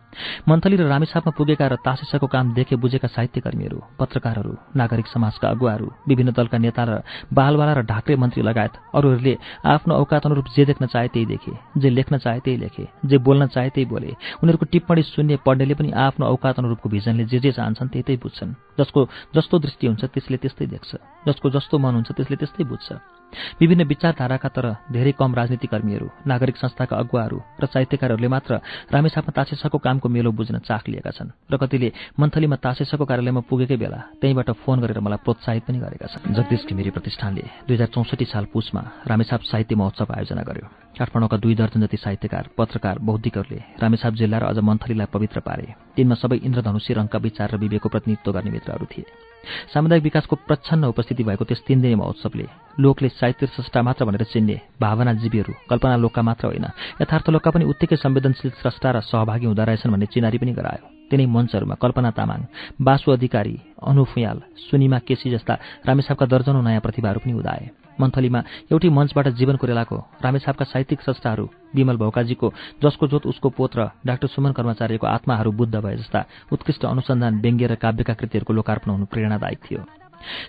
मन्थली 0.49 0.77
र 0.77 0.87
रामेछापमा 0.87 1.33
पुगेका 1.39 1.67
र 1.67 1.77
तासेसाको 1.85 2.27
काम 2.27 2.55
देखे 2.55 2.77
बुझेका 2.77 3.09
साहित्यकर्मीहरू 3.09 3.79
पत्रकारहरू 3.99 4.53
नागरिक 4.77 5.07
समाजका 5.07 5.49
अगुवाहरू 5.49 5.87
विभिन्न 6.09 6.33
दलका 6.33 6.59
नेता 6.59 6.83
र 6.85 6.93
बालवाला 7.33 7.73
र 7.73 7.83
ढाक्रे 7.83 8.17
मन्त्री 8.17 8.43
लगायत 8.43 8.75
अरूहरूले 8.95 9.35
आफ्नो 9.65 9.95
औकात 9.95 10.27
अनुरूप 10.27 10.47
जे 10.57 10.65
देख्न 10.65 10.87
चाहे 10.87 11.09
त्यही 11.09 11.27
देखे 11.27 11.53
जे 11.81 11.91
लेख्न 11.91 12.19
चाहे 12.19 12.41
त्यही 12.41 12.59
लेखे 12.61 12.85
जे 13.05 13.19
बोल्न 13.19 13.47
चाहे 13.47 13.71
त्यही 13.71 13.87
बोले। 13.87 14.11
उनीहरूको 14.43 14.67
टिप्पणी 14.73 15.03
सुन्ने 15.03 15.37
पढ्नेले 15.47 15.75
पनि 15.75 15.91
आफ्नो 16.07 16.27
औकात 16.27 16.59
अनुरूपको 16.59 16.89
भिजनले 16.89 17.25
जे 17.25 17.39
जे 17.39 17.53
चाहन्छन् 17.53 17.89
त्यही 17.89 18.17
बुझ्छन्। 18.17 18.55
जसको 18.79 19.01
जस्तो 19.35 19.59
दृष्टि 19.59 19.87
हुन्छ 19.87 20.05
त्यसले 20.05 20.37
त्यस्तै 20.37 20.67
देख्छ। 20.67 20.91
जसको 21.29 21.51
जस्तो 21.51 21.79
मन 21.79 21.95
हुन्छ 21.95 22.11
त्यसले 22.13 22.37
त्यस्तै 22.37 22.65
बुझ्छ। 22.65 22.89
विभिन्न 23.61 23.85
विचारधाराका 23.85 24.49
तर 24.49 24.67
धेरै 24.93 25.13
कम 25.19 25.35
राजनीतिकर्मीहरू 25.35 26.09
नागरिक 26.27 26.57
संस्थाका 26.57 26.97
अगुवाहरू 26.97 27.39
र 27.61 27.65
साहित्यकारहरूले 27.67 28.29
मात्र 28.29 28.53
रामेछापमा 28.93 29.33
तासेसाको 29.37 29.79
कामको 29.79 30.09
मेलो 30.09 30.31
बुझ्न 30.33 30.59
चाख 30.65 30.89
लिएका 30.89 31.11
छन् 31.11 31.35
र 31.53 31.57
कतिले 31.57 31.93
मन्थलीमा 32.21 32.57
तासेसाको 32.57 33.05
कार्यालयमा 33.05 33.43
पुगेकै 33.51 33.77
बेला 33.77 34.01
त्यहीँबाट 34.21 34.51
फोन 34.65 34.81
गरेर 34.81 35.01
मलाई 35.01 35.21
प्रोत्साहित 35.25 35.65
पनि 35.67 35.79
गरेका 35.79 36.07
छन्। 36.07 36.33
जगदीश 36.33 36.63
घिमिरी 36.67 36.91
प्रतिष्ठानले 36.91 37.45
दुई 37.67 37.77
हजार 37.77 37.89
चौसठी 37.95 38.25
साल 38.25 38.45
पुसमा 38.53 38.83
रामेछाप 39.07 39.43
साहित्य 39.51 39.75
महोत्सव 39.77 40.09
आयोजना 40.17 40.43
गर्यो। 40.43 40.67
काठमाडौँका 40.97 41.37
दुई 41.37 41.55
दर्जन 41.55 41.81
जति 41.85 41.97
साहित्यकार 41.97 42.45
पत्रकार 42.57 42.99
बौद्धिकहरूले 42.99 43.61
रामेछाप 43.83 44.13
जिल्ला 44.15 44.39
र 44.39 44.45
अझ 44.49 44.59
मन्थलीलाई 44.65 45.13
पवित्र 45.13 45.41
पारे। 45.41 45.67
तिनमा 45.97 46.15
सबै 46.15 46.37
इन्द्रधनुषी 46.47 46.93
रङका 46.95 47.19
विचार 47.19 47.49
र 47.53 47.57
विवेकको 47.59 47.89
प्रतिनिधित्व 47.89 48.33
गर्ने 48.33 48.51
मित्रहरू 48.51 48.87
थिए। 48.87 49.05
सामुदायिक 49.75 50.05
विकासको 50.05 50.37
प्रच्छन्न 50.49 50.85
उपस्थिति 50.85 51.23
भएको 51.25 51.45
त्यस 51.45 51.63
तीन 51.67 51.81
दिने 51.81 51.95
महोत्सवले 51.95 52.47
लोकले 52.81 53.09
साहित्य 53.09 53.47
स्रष्टा 53.47 53.83
मात्र 53.83 54.05
भनेर 54.05 54.25
चिन्ने 54.25 54.61
भावनाजीवीहरू 54.81 55.53
कल्पना 55.71 55.97
लोकका 55.97 56.23
मात्र 56.23 56.47
होइन 56.47 56.67
यथार्थ 57.03 57.31
लोकका 57.31 57.51
पनि 57.51 57.65
उत्तिकै 57.65 57.97
संवेदनशील 57.97 58.51
स्रष्टा 58.61 58.91
र 58.91 59.01
सहभागी 59.03 59.47
हुँदो 59.47 59.65
रहेछन् 59.65 59.93
भन्ने 59.93 60.07
चिनारी 60.07 60.39
पनि 60.39 60.53
गरायो। 60.53 60.85
तिनै 61.11 61.27
मञ्चहरूमा 61.27 61.75
कल्पना 61.79 62.11
तामाङ 62.11 62.41
बासु 62.83 63.13
अधिकारी 63.13 63.57
अनु 63.81 64.05
फुयाल 64.05 64.39
सुनिमा 64.67 64.99
केसी 65.07 65.31
जस्ता 65.31 65.55
रामेसापका 65.87 66.27
दर्जनौँ 66.27 66.63
नयाँ 66.63 66.81
प्रतिभाहरू 66.81 67.21
पनि 67.23 67.33
उदाए। 67.33 67.86
मन्थलीमा 68.01 68.41
एउटै 68.73 68.89
मञ्चबाट 68.89 69.29
जीवन 69.39 69.57
कोरेलाको 69.57 69.97
रामेछापका 70.25 70.65
साहित्यिक 70.65 71.01
संस्थाहरू 71.01 71.49
विमल 71.75 71.97
भौकाजीको 71.97 72.53
जसको 72.83 73.07
जोत 73.07 73.27
उसको 73.27 73.49
पोत 73.51 73.77
र 73.77 73.91
डाक्टर 74.07 74.29
सुमन 74.29 74.53
कर्मचारीको 74.53 75.07
आत्माहरू 75.07 75.53
बुद्ध 75.53 75.75
भए 75.77 75.97
जस्ता 75.97 76.21
उत्कृष्ट 76.53 76.85
अनुसन्धान 76.85 77.41
व्यङ्ग्य 77.41 77.67
र 77.67 77.75
काव्यका 77.77 78.15
कृतिहरूको 78.15 78.53
लोकार्पण 78.53 78.91
हुनु 78.91 79.07
प्रेरणादायक 79.07 79.59
थियो। 79.65 79.81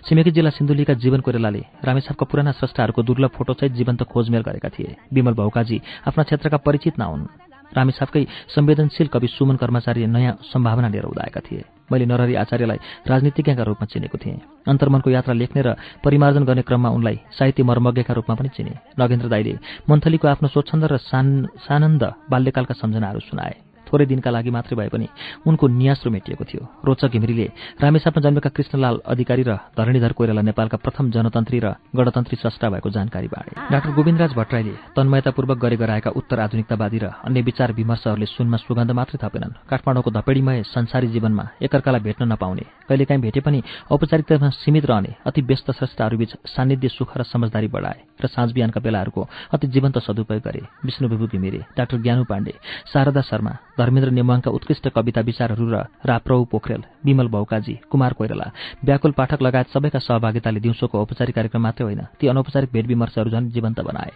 छिमेकी 0.04 0.30
जिल्ला 0.30 0.50
सिन्धुलीका 0.50 0.94
जीवन 0.94 1.20
कोरेलाले 1.20 1.62
रामेछापका 1.84 2.26
पुराना 2.30 2.52
स्रष्टाहरूको 2.52 3.02
दुर्लभ 3.02 3.30
फोटोसहित 3.30 3.72
जीवन्त 3.72 4.02
खोजमेल 4.02 4.42
गरेका 4.42 4.68
थिए। 4.68 4.96
विमल 5.12 5.34
भौकाजी 5.34 5.80
आफ्ना 6.08 6.22
क्षेत्रका 6.24 6.56
परिचित 6.66 6.98
नहुन् 6.98 7.47
रामेछापकै 7.76 8.24
संवेदनशील 8.54 9.06
कवि 9.12 9.28
सुमन 9.28 9.56
कर्मचारी 9.56 10.06
नयाँ 10.06 10.34
सम्भावना 10.52 10.88
लिएर 10.88 11.04
उदाएका 11.04 11.40
थिए। 11.40 11.64
मैले 11.92 12.04
नरहरी 12.06 12.34
आचार्यलाई 12.34 12.78
राजनीतिज्ञका 13.08 13.62
रूपमा 13.64 13.86
चिनेको 13.92 14.18
थिएँ। 14.18 14.40
अन्तर्मनको 14.68 15.08
यात्रा 15.10 15.34
लेख्ने 15.34 15.62
र 15.62 15.68
परिमार्जन 16.04 16.44
गर्ने 16.44 16.62
क्रममा 16.62 16.88
उनलाई 16.88 17.16
साहित्य 17.32 17.62
मर्मज्ञका 17.64 18.12
रूपमा 18.14 18.34
पनि 18.36 18.48
चिने। 18.56 18.72
नगेन्द्र 19.00 19.28
दाईले 19.28 19.54
मन्थलीको 19.88 20.26
आफ्नो 20.28 20.48
स्वच्छन्द 20.48 20.84
र 20.84 20.96
सानन्द 21.00 22.02
बाल्यकालका 22.30 22.74
सम्झनाहरू 22.74 23.20
सुनाए। 23.20 23.67
थोरै 23.88 24.06
दिनका 24.06 24.30
लागि 24.30 24.50
मात्रै 24.50 24.76
भए 24.76 24.88
पनि 24.88 25.08
उनको 25.48 25.64
नियास्रो 25.68 26.10
मेटिएको 26.10 26.44
थियो। 26.44 26.62
रोचक 26.84 27.08
घिमिरीले 27.08 27.46
रामेसापमा 27.80 28.20
जन्मेका 28.20 28.50
कृष्णलाल 28.52 28.96
अधिकारी 29.06 29.42
र 29.42 29.56
धरणीधर 29.76 30.12
कोइराला 30.12 30.42
नेपालका 30.42 30.76
प्रथम 30.84 31.10
जनतन्त्री 31.10 31.58
र 31.58 31.66
गणतन्त्री 31.96 32.36
स्रष्टा 32.36 32.68
भएको 32.68 32.90
जानकारी 32.90 33.28
बाँडे। 33.28 33.52
डाक्टर 33.72 33.90
गोविन्दराज 33.96 34.32
भट्टराईले 34.36 34.74
तन्मयतापूर्वक 34.96 35.58
गरे 35.58 35.76
गराएका 35.76 36.10
उत्तर 36.10 36.38
आधुनिकतावादी 36.40 36.98
र 36.98 37.06
अन्य 37.24 37.40
विचार 37.42 37.72
विमर्शहरूले 37.72 38.26
सुनमा 38.26 38.56
सुगन्ध 38.58 38.90
मात्रै 38.92 39.18
थपेनन्। 39.22 39.56
काठमाडौँको 39.70 40.10
धपेडीमय 40.10 40.62
संसारी 40.68 41.08
जीवनमा 41.08 41.44
एकअर्कालाई 41.62 42.00
भेट्न 42.00 42.32
नपाउने 42.32 42.64
कहिलेकाहीँ 42.88 43.22
भेटे 43.22 43.40
पनि 43.40 43.62
औपचारिकतामा 43.90 44.48
सीमित 44.52 44.84
रहने 44.86 45.10
अति 45.26 45.40
व्यस्त 45.42 45.70
स्रष्टाहरूबीच 45.70 46.32
सान्निध्य 46.46 46.88
सुख 46.88 47.16
र 47.16 47.22
समझदारी 47.24 47.68
बढाए 47.68 48.00
र 48.22 48.26
साँझ 48.26 48.52
बिहानका 48.52 48.80
बेलाहरूको 48.80 49.22
अति 49.54 49.66
जीवन्त 49.68 49.98
सदुपयोग 49.98 50.42
गरे। 50.42 50.62
विष्णु 50.84 51.08
विभू 51.08 51.26
घिमिरे 51.28 51.60
डाक्टर 51.76 51.96
ज्ञानु 51.98 52.24
पाण्डे 52.24 52.54
शारदा 52.92 53.20
शर्मा 53.20 53.52
धर्मेन्द्र 53.78 54.10
नेमाङका 54.10 54.50
उत्कृष्ट 54.50 54.88
कविता 54.88 55.20
विचारहरू 55.20 55.66
र 55.70 55.84
राप्रौ 56.04 56.44
पोखरेल 56.44 56.82
विमल 57.04 57.28
भौकाजी 57.28 57.74
कुमार 57.90 58.12
कोइराला 58.12 58.50
व्याकुल 58.84 59.12
पाठक 59.12 59.42
लगायत 59.42 59.68
सबैका 59.70 59.98
सहभागिताले 59.98 60.60
दिउँसोको 60.60 60.98
औपचारिक 60.98 61.34
कार्यक्रम 61.34 61.62
मात्रै 61.62 61.84
होइन 61.84 62.02
ती 62.20 62.26
अनौपचारिक 62.26 62.70
भेट 62.72 62.86
विमर्शहरू 62.86 63.30
झन् 63.30 63.50
जीवन्त 63.50 63.80
बनाए। 63.80 64.12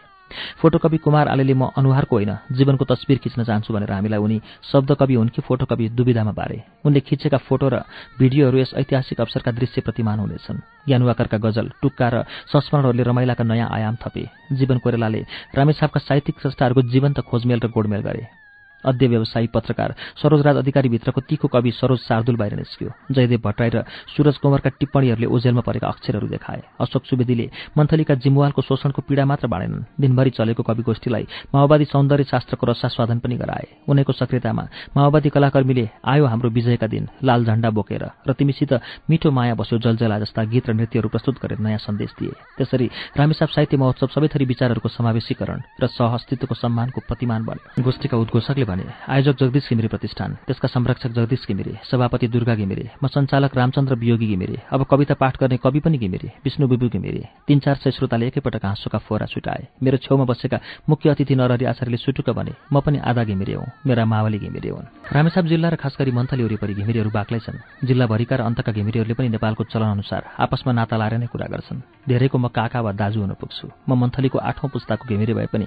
फोटोकपी 0.60 0.96
कुमार 0.96 1.28
आलेले 1.28 1.54
म 1.54 1.68
अनुहारको 1.76 2.16
होइन 2.16 2.32
जीवनको 2.50 2.84
तस्विर 2.84 3.18
खिच्न 3.20 3.44
चाहन्छु 3.44 3.74
भनेर 3.74 3.92
हामीलाई 3.92 4.18
उनी 4.18 4.40
शब्दकवि 4.64 5.14
हुन् 5.14 5.28
कि 5.28 5.40
फोटोकपी 5.44 5.88
दुविधामा 5.92 6.32
बारे। 6.32 6.56
उनले 6.84 7.00
खिचेका 7.04 7.38
फोटो 7.38 7.68
र 7.68 7.84
भिडियोहरू 8.18 8.58
यस 8.58 8.72
ऐतिहासिक 8.74 9.20
अवसरका 9.20 9.50
दृश्य 9.52 9.80
प्रतिमान 9.84 10.18
हुनेछन्। 10.18 10.64
ज्ञानुवाकरका 10.88 11.38
गजल 11.38 11.66
टुक्का 11.82 12.08
र 12.08 12.24
संस्मरणहरूले 12.48 13.02
रमाइलाका 13.04 13.44
नयाँ 13.44 13.68
आयाम 13.68 13.96
थपे। 14.00 14.24
जीवन 14.56 14.78
कोरेलाले 14.80 15.20
रामेछापका 15.52 16.00
साहित्यिक 16.00 16.40
संस्थाहरूको 16.40 16.82
जीवन्त 16.88 17.20
खोजमेल 17.20 17.60
र 17.60 17.68
गोडमेल 17.68 18.00
गरे। 18.00 18.41
अध्य 18.84 19.06
व्यवसायी 19.06 19.46
पत्रकार 19.54 19.94
सरोजराज 20.22 20.56
अधिकारीभित्रको 20.56 21.20
तिखो 21.20 21.48
कवि 21.48 21.70
सरोज 21.72 21.98
शार्दुल 22.00 22.36
बाहिर 22.36 22.54
निस्क्यो। 22.56 22.90
जयदेव 23.12 23.40
भट्टराई 23.44 23.70
र 23.70 23.82
सूरज 24.16 24.36
कुमारका 24.38 24.70
टिप्पणीहरूले 24.80 25.26
ओझेलमा 25.26 25.60
परेका 25.60 25.86
अक्षरहरू 25.88 26.26
देखाए। 26.28 26.62
अशोक 26.80 27.04
सुवेदीले 27.06 27.46
मन्थलीका 27.78 28.14
जिम्वालको 28.22 28.62
शोषणको 28.62 29.02
पीडा 29.02 29.24
मात्र 29.24 29.46
बाँडेनन्। 29.46 29.84
दिनभरि 30.00 30.30
चलेको 30.30 30.62
कवि 30.62 30.82
गोष्ठीलाई 30.82 31.26
माओवादी 31.54 31.84
सौन्दर्य 31.84 32.24
शास्त्रको 32.24 32.66
रसास्वादन 32.66 33.18
पनि 33.18 33.36
गराए। 33.36 33.66
उनैको 33.88 34.12
सक्रियतामा 34.12 34.64
माओवादी 34.96 35.28
कलाकर्मीले 35.30 35.88
आयो 36.04 36.26
हाम्रो 36.26 36.50
विजयका 36.50 36.86
दिन 36.86 37.08
लाल 37.22 37.44
झण्डा 37.44 37.70
बोकेर 37.70 38.04
र 38.26 38.32
तिमीसित 38.32 38.72
मिठो 39.10 39.30
माया 39.30 39.54
बस्यो 39.54 39.78
जलजला 39.78 40.18
जस्ता 40.18 40.42
गीत 40.44 40.68
र 40.68 40.72
नृत्यहरू 40.72 41.08
प्रस्तुत 41.08 41.36
गरेर 41.42 41.58
नयाँ 41.58 41.78
सन्देश 41.78 42.10
दिए। 42.18 42.34
त्यसरी 42.58 42.86
रामेसाप 43.16 43.48
साहित्य 43.48 43.76
महोत्सव 43.76 44.06
सबै 44.14 44.28
थरी 44.28 44.44
विचारहरूको 44.44 44.88
समावेशीकरण 44.88 45.60
र 45.80 45.86
सह 45.88 46.14
अस्तित्वको 46.14 46.54
सम्मानको 46.54 47.00
प्रतिमान 47.08 47.44
बन्यो 47.44 47.82
गोष्ठीका 47.82 48.16
उद्घोषकले 48.16 48.64
भने 48.72 48.84
आयोजक 49.08 49.36
जगदीश 49.40 49.68
घिमिरे 49.70 49.88
प्रतिष्ठान 49.94 50.30
त्यसका 50.46 50.68
संरक्षक 50.68 51.12
जगदीश 51.18 51.46
घिमिरे 51.48 51.78
सभापति 51.90 52.26
दुर्गा 52.34 52.54
घिमिरे 52.56 52.88
म 53.02 53.06
सञ्चालक 53.08 53.56
रामचन्द्र 53.56 53.94
वियोगी 54.02 54.26
घिमिरे 54.32 54.56
अब 54.72 54.84
कविता 54.90 55.14
पाठ 55.20 55.40
गर्ने 55.40 55.56
कवि 55.64 55.80
पनि 55.84 55.98
घिमिरे 55.98 56.28
विष्णु 56.44 56.68
बिबु 56.68 56.88
घिमिरे 56.88 57.22
तीन 57.46 57.58
चार 57.64 57.76
सय 57.84 57.90
श्रोताले 57.92 58.26
एकैपटक 58.26 58.64
हाँसोका 58.64 58.98
फोरा 59.06 59.26
छुटाए। 59.26 59.66
मेरो 59.82 59.96
छेउमा 60.04 60.24
बसेका 60.24 60.58
मुख्य 60.88 61.10
अतिथि 61.10 61.34
नरहरी 61.34 61.64
आचार्यले 61.64 61.96
सुटुक 61.96 62.30
भने 62.30 62.52
म 62.72 62.80
पनि 62.80 62.98
आधा 63.04 63.24
घिमिरे 63.24 63.54
हुँ 63.54 63.66
मेरा 63.86 64.04
मावली 64.04 64.38
घिमिरे 64.38 64.70
हुन्। 64.70 64.86
रामेसाप 65.12 65.44
जिल्ला 65.44 65.68
र 65.68 65.76
खास 65.76 65.96
गरी 66.00 66.10
मन्थली 66.10 66.42
वरिपरि 66.44 66.74
घिमिरेहरू 66.74 67.10
बाक्लै 67.10 67.40
छन्। 67.44 67.58
जिल्लाभरिका 67.84 68.34
र 68.36 68.42
अन्तका 68.48 68.72
घिमिरेहरूले 68.72 69.14
पनि 69.18 69.28
नेपालको 69.36 69.62
चलनअनुसार 69.72 70.22
आपसमा 70.44 70.72
नाता 70.72 70.96
लाएर 70.96 71.14
नै 71.18 71.26
कुरा 71.26 71.46
गर्छन्। 71.52 71.84
धेरैको 72.08 72.38
म 72.38 72.48
काका 72.48 72.80
वा 72.80 72.92
दाजु 72.92 73.20
हुन 73.20 73.34
पुग्छु। 73.36 73.66
म 73.88 73.90
मन्थलीको 74.00 74.38
आठौँ 74.38 74.70
पुस्ताको 74.72 75.04
घिमिरे 75.10 75.34
भए 75.34 75.48
पनि 75.52 75.66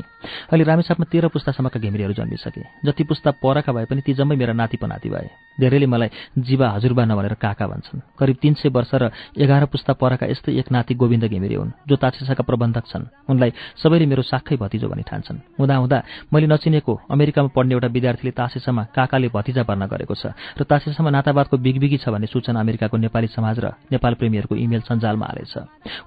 अहिले 0.52 0.64
रामेसापमा 0.66 1.06
तेह्र 1.12 1.28
पुस्तासम्मका 1.30 1.80
घिमिरेहरू 1.80 2.14
जन्मिसके 2.20 2.62
जति 2.96 3.04
पुस्ता 3.04 3.32
परका 3.44 3.72
भए 3.74 3.86
पनि 3.86 4.02
ती 4.02 4.14
जम्मै 4.16 4.36
मेरा 4.36 4.54
नाति 4.56 4.78
पनाति 4.78 5.10
भए। 5.10 5.28
धेरैले 5.60 5.88
मलाई 5.88 6.10
जीवा 6.40 6.68
हजुरबा 6.70 7.04
नभनेर 7.06 7.34
काका 7.36 7.68
भन्छन्। 7.68 8.00
करिब 8.20 8.38
तीन 8.42 8.54
सय 8.56 8.70
वर्ष 8.72 8.92
र 8.96 9.12
एघार 9.36 9.66
पुस्ता 9.68 9.94
परका 10.00 10.26
यस्तै 10.28 10.52
एक 10.56 10.72
नाति 10.72 10.96
गोविन्द 10.96 11.26
घिमिरे 11.28 11.56
हुन् 11.56 11.72
जो 11.88 11.96
ताछेसाका 11.96 12.44
प्रबन्धक 12.44 12.86
छन्। 12.88 13.04
उनलाई 13.28 13.52
सबैले 13.76 14.06
मेरो 14.06 14.24
साखै 14.24 14.56
भतिजो 14.56 14.88
भनी 14.88 15.04
ठान्छन्। 15.04 15.60
हुँदा 15.60 15.76
हुँदा 15.76 16.00
मैले 16.32 16.48
नचिनेको 16.48 16.94
अमेरिकामा 17.12 17.50
पढ्ने 17.56 17.74
एउटा 17.76 17.88
विद्यार्थीले 17.88 18.32
तासेसामा 18.32 18.84
काकाले 18.96 19.28
भतिजा 19.36 19.64
भर्ना 19.64 19.88
गरेको 19.92 20.16
छ 20.16 20.32
र 20.56 20.64
तासेसामा 20.64 21.10
नातावादको 21.12 21.56
बिगबिगी 21.60 21.98
छ 22.00 22.16
भन्ने 22.16 22.28
सूचना 22.32 22.60
अमेरिकाको 22.60 22.96
नेपाली 22.96 23.28
समाज 23.28 23.60
र 23.60 23.76
नेपाल 23.92 24.14
प्रेमीहरूको 24.16 24.56
इमेल 24.56 24.82
सञ्जालमा 24.88 25.26
हालेछ। 25.26 25.56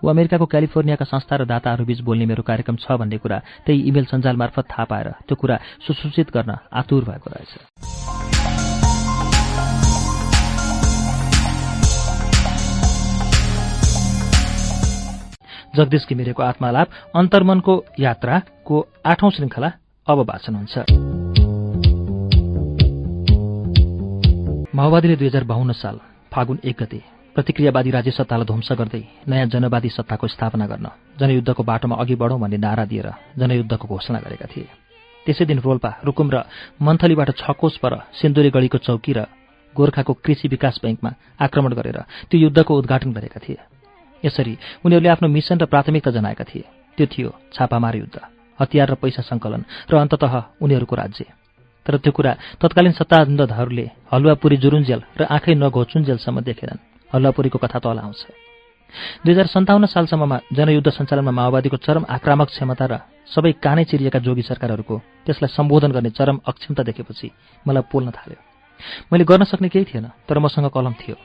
ऊ 0.00 0.08
अमेरिकाको 0.08 0.44
क्यालिफोर्नियाका 0.44 1.04
संस्था 1.04 1.36
र 1.36 1.44
दाताहरूबीच 1.44 2.00
बोल्ने 2.00 2.24
मेरो 2.28 2.42
कार्यक्रम 2.44 2.76
छ 2.80 2.96
भन्ने 3.00 3.18
कुरा 3.20 3.38
त्यही 3.64 3.80
इमेल 3.88 4.04
सञ्जाल 4.12 4.36
मार्फत 4.36 4.64
थाहा 4.68 4.84
पाएर 4.84 5.08
त्यो 5.24 5.36
कुरा 5.36 5.56
सुसूचित 5.86 6.28
गर्न 6.36 6.52
आतुर 6.78 7.04
भएको 7.04 7.30
रहेछ। 7.30 7.52
जगदीश 15.76 16.06
घिमिरेको 16.08 16.42
आत्मालाप 16.42 16.88
अन्तर्मनको 17.14 17.74
यात्राको 18.00 18.76
आठौं 19.06 19.30
श्रृङ्खला 19.30 19.68
अब 20.06 20.18
वाचन 20.28 20.54
हुन्छ। 20.54 20.74
माओवादीले 24.74 25.16
दुई 25.16 25.26
हजार 25.26 25.44
बाहन्न 25.44 25.72
साल 25.74 25.96
फागुन 26.32 26.58
एक 26.64 26.76
गते 26.80 27.00
प्रतिक्रियावादी 27.36 27.90
राज्य 27.90 28.10
सत्तालाई 28.10 28.46
ध्वंस 28.46 28.68
गर्दै 28.72 29.02
नयाँ 29.28 29.46
जनवादी 29.46 29.88
सत्ताको 29.88 30.26
स्थापना 30.26 30.66
गर्न 30.66 30.86
जनयुद्धको 31.20 31.62
बाटोमा 31.62 31.96
अघि 31.96 32.14
बढौँ 32.14 32.40
भन्ने 32.40 32.58
नारा 32.58 32.84
दिएर 32.84 33.08
जनयुद्धको 33.38 33.86
घोषणा 33.86 34.18
गरेका 34.18 34.46
थिए। 34.46 34.87
त्यसै 35.28 35.44
दिन 35.44 35.58
रोल्पा 35.60 35.90
रुकुम 36.08 36.28
र 36.32 36.36
मन्थलीबाट 36.80 37.30
छकोस 37.36 37.74
पर 37.84 37.92
सिन्दुरी 38.16 38.50
गढीको 38.56 38.78
चौकी 38.80 39.12
र 39.12 39.28
गोर्खाको 39.76 40.12
कृषि 40.24 40.48
विकास 40.48 40.80
बैङ्कमा 40.80 41.10
आक्रमण 41.44 41.72
गरेर 41.76 41.98
त्यो 42.28 42.40
युद्धको 42.40 42.72
उद्घाटन 42.72 43.12
गरेका 43.12 43.40
थिए। 43.44 43.60
यसरी 44.24 44.54
उनीहरूले 44.84 45.08
आफ्नो 45.12 45.28
मिसन 45.28 45.56
र 45.60 45.64
प्राथमिकता 45.68 46.10
जनाएका 46.16 46.44
थिए। 46.48 46.64
त्यो 46.98 47.06
थियो 47.12 47.30
छापामार 47.52 47.94
युद्ध 47.96 48.16
हतियार 48.58 48.88
र 48.88 48.94
पैसा 48.96 49.22
सङ्कलन 49.28 49.62
र 49.92 49.94
अन्तत 50.00 50.24
उनीहरूको 50.64 50.94
राज्य। 50.96 51.24
तर 51.86 51.94
त्यो 52.00 52.12
कुरा 52.16 52.32
तत्कालीन 52.60 52.92
सत्ताधरहरूले 52.96 53.86
हलुवापुरी 54.08 54.56
जुरुन्जेल 54.56 55.00
र 55.12 55.22
आँखै 55.28 55.54
नघोचुन्जेलसम्म 55.54 56.40
देखेनन्। 56.40 56.84
हलुवापुरीको 57.12 57.58
कथा 57.60 57.78
तल 57.84 57.98
आउँछ। 58.00 58.47
दुई 59.24 59.32
हजार 59.32 59.46
सन्ताउन्न 59.46 59.86
सालसम्ममा 59.86 60.38
जनयुद्ध 60.52 60.88
सञ्चालनमा 60.88 61.30
माओवादीको 61.30 61.76
चरम 61.76 62.04
आक्रामक 62.08 62.48
क्षमता 62.48 62.86
र 62.86 62.94
सबै 63.28 63.52
कानै 63.64 63.84
चिरिएका 63.84 64.18
जोगी 64.24 64.42
सरकारहरूको 64.42 64.96
त्यसलाई 65.26 65.50
सम्बोधन 65.52 65.90
गर्ने 65.92 66.10
चरम 66.10 66.36
अक्षमता 66.50 66.82
देखेपछि 66.88 67.28
मलाई 67.66 67.84
पोल्न 67.92 68.10
थाल्यो। 68.16 68.38
मैले 69.12 69.24
गर्न 69.24 69.44
सक्ने 69.44 69.68
केही 69.68 69.84
थिएन 69.84 70.06
तर 70.28 70.38
मसँग 70.38 70.70
कलम 70.72 70.94
थियो। 71.00 71.16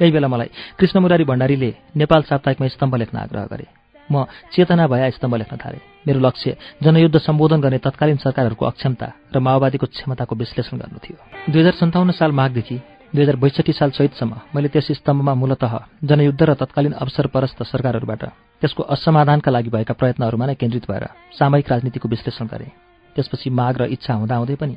यही 0.00 0.10
बेला 0.10 0.28
मलाई 0.28 0.48
कृष्ण 0.78 0.96
मुरारी 1.00 1.24
भण्डारीले 1.24 1.70
नेपाल 1.96 2.22
साप्ताहिकमा 2.22 2.68
स्तम्भ 2.68 2.94
लेख्न 2.96 3.16
आग्रह 3.18 3.44
गरे। 3.52 3.66
म 4.08 4.24
चेतना 4.52 4.86
भया 4.88 5.10
स्तम्भ 5.10 5.34
लेख्न 5.36 5.56
थालेँ। 5.60 5.80
मेरो 6.06 6.20
लक्ष्य 6.20 6.56
जनयुद्ध 6.82 7.16
सम्बोधन 7.18 7.60
गर्ने 7.60 7.78
तत्कालीन 7.78 8.16
सरकारहरूको 8.16 8.64
अक्षमता 8.66 9.08
र 9.34 9.38
माओवादीको 9.38 9.86
क्षमताको 9.86 10.34
विश्लेषण 10.34 10.76
गर्नु 10.78 10.98
थियो। 10.98 11.16
दुई 11.52 11.60
हजार 11.60 11.74
सन्ताउन्न 11.76 12.10
साल 12.16 12.32
माघदेखि 12.32 12.76
दुई 13.10 13.22
हजार 13.22 13.36
बैसठी 13.36 13.72
साल 13.72 13.90
चैतसम्म 13.90 14.34
मैले 14.54 14.68
त्यस 14.70 14.88
स्तम्भमा 14.94 15.34
मूलत 15.34 15.64
जनयुद्ध 16.04 16.42
र 16.42 16.54
तत्कालीन 16.54 16.92
अवसरपरस्त 16.94 17.62
सरकारहरूबाट 17.64 18.22
त्यसको 18.62 18.82
असमाधानका 18.86 19.50
लागि 19.50 19.70
भएका 19.70 19.94
प्रयत्नहरूमा 19.98 20.46
नै 20.46 20.54
केन्द्रित 20.54 20.86
भएर 20.86 21.04
सामयिक 21.34 21.66
राजनीतिको 21.72 22.06
विश्लेषण 22.06 22.46
गरेँ। 22.46 22.70
त्यसपछि 23.16 23.50
माग 23.50 23.74
र 23.82 23.82
इच्छा 23.90 24.14
हुँदाहुँदै 24.14 24.54
पनि 24.54 24.74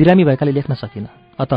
बिरामी 0.00 0.24
भएकाले 0.24 0.52
लेख्न 0.56 0.74
सकिनँ। 0.74 1.12
अत 1.36 1.52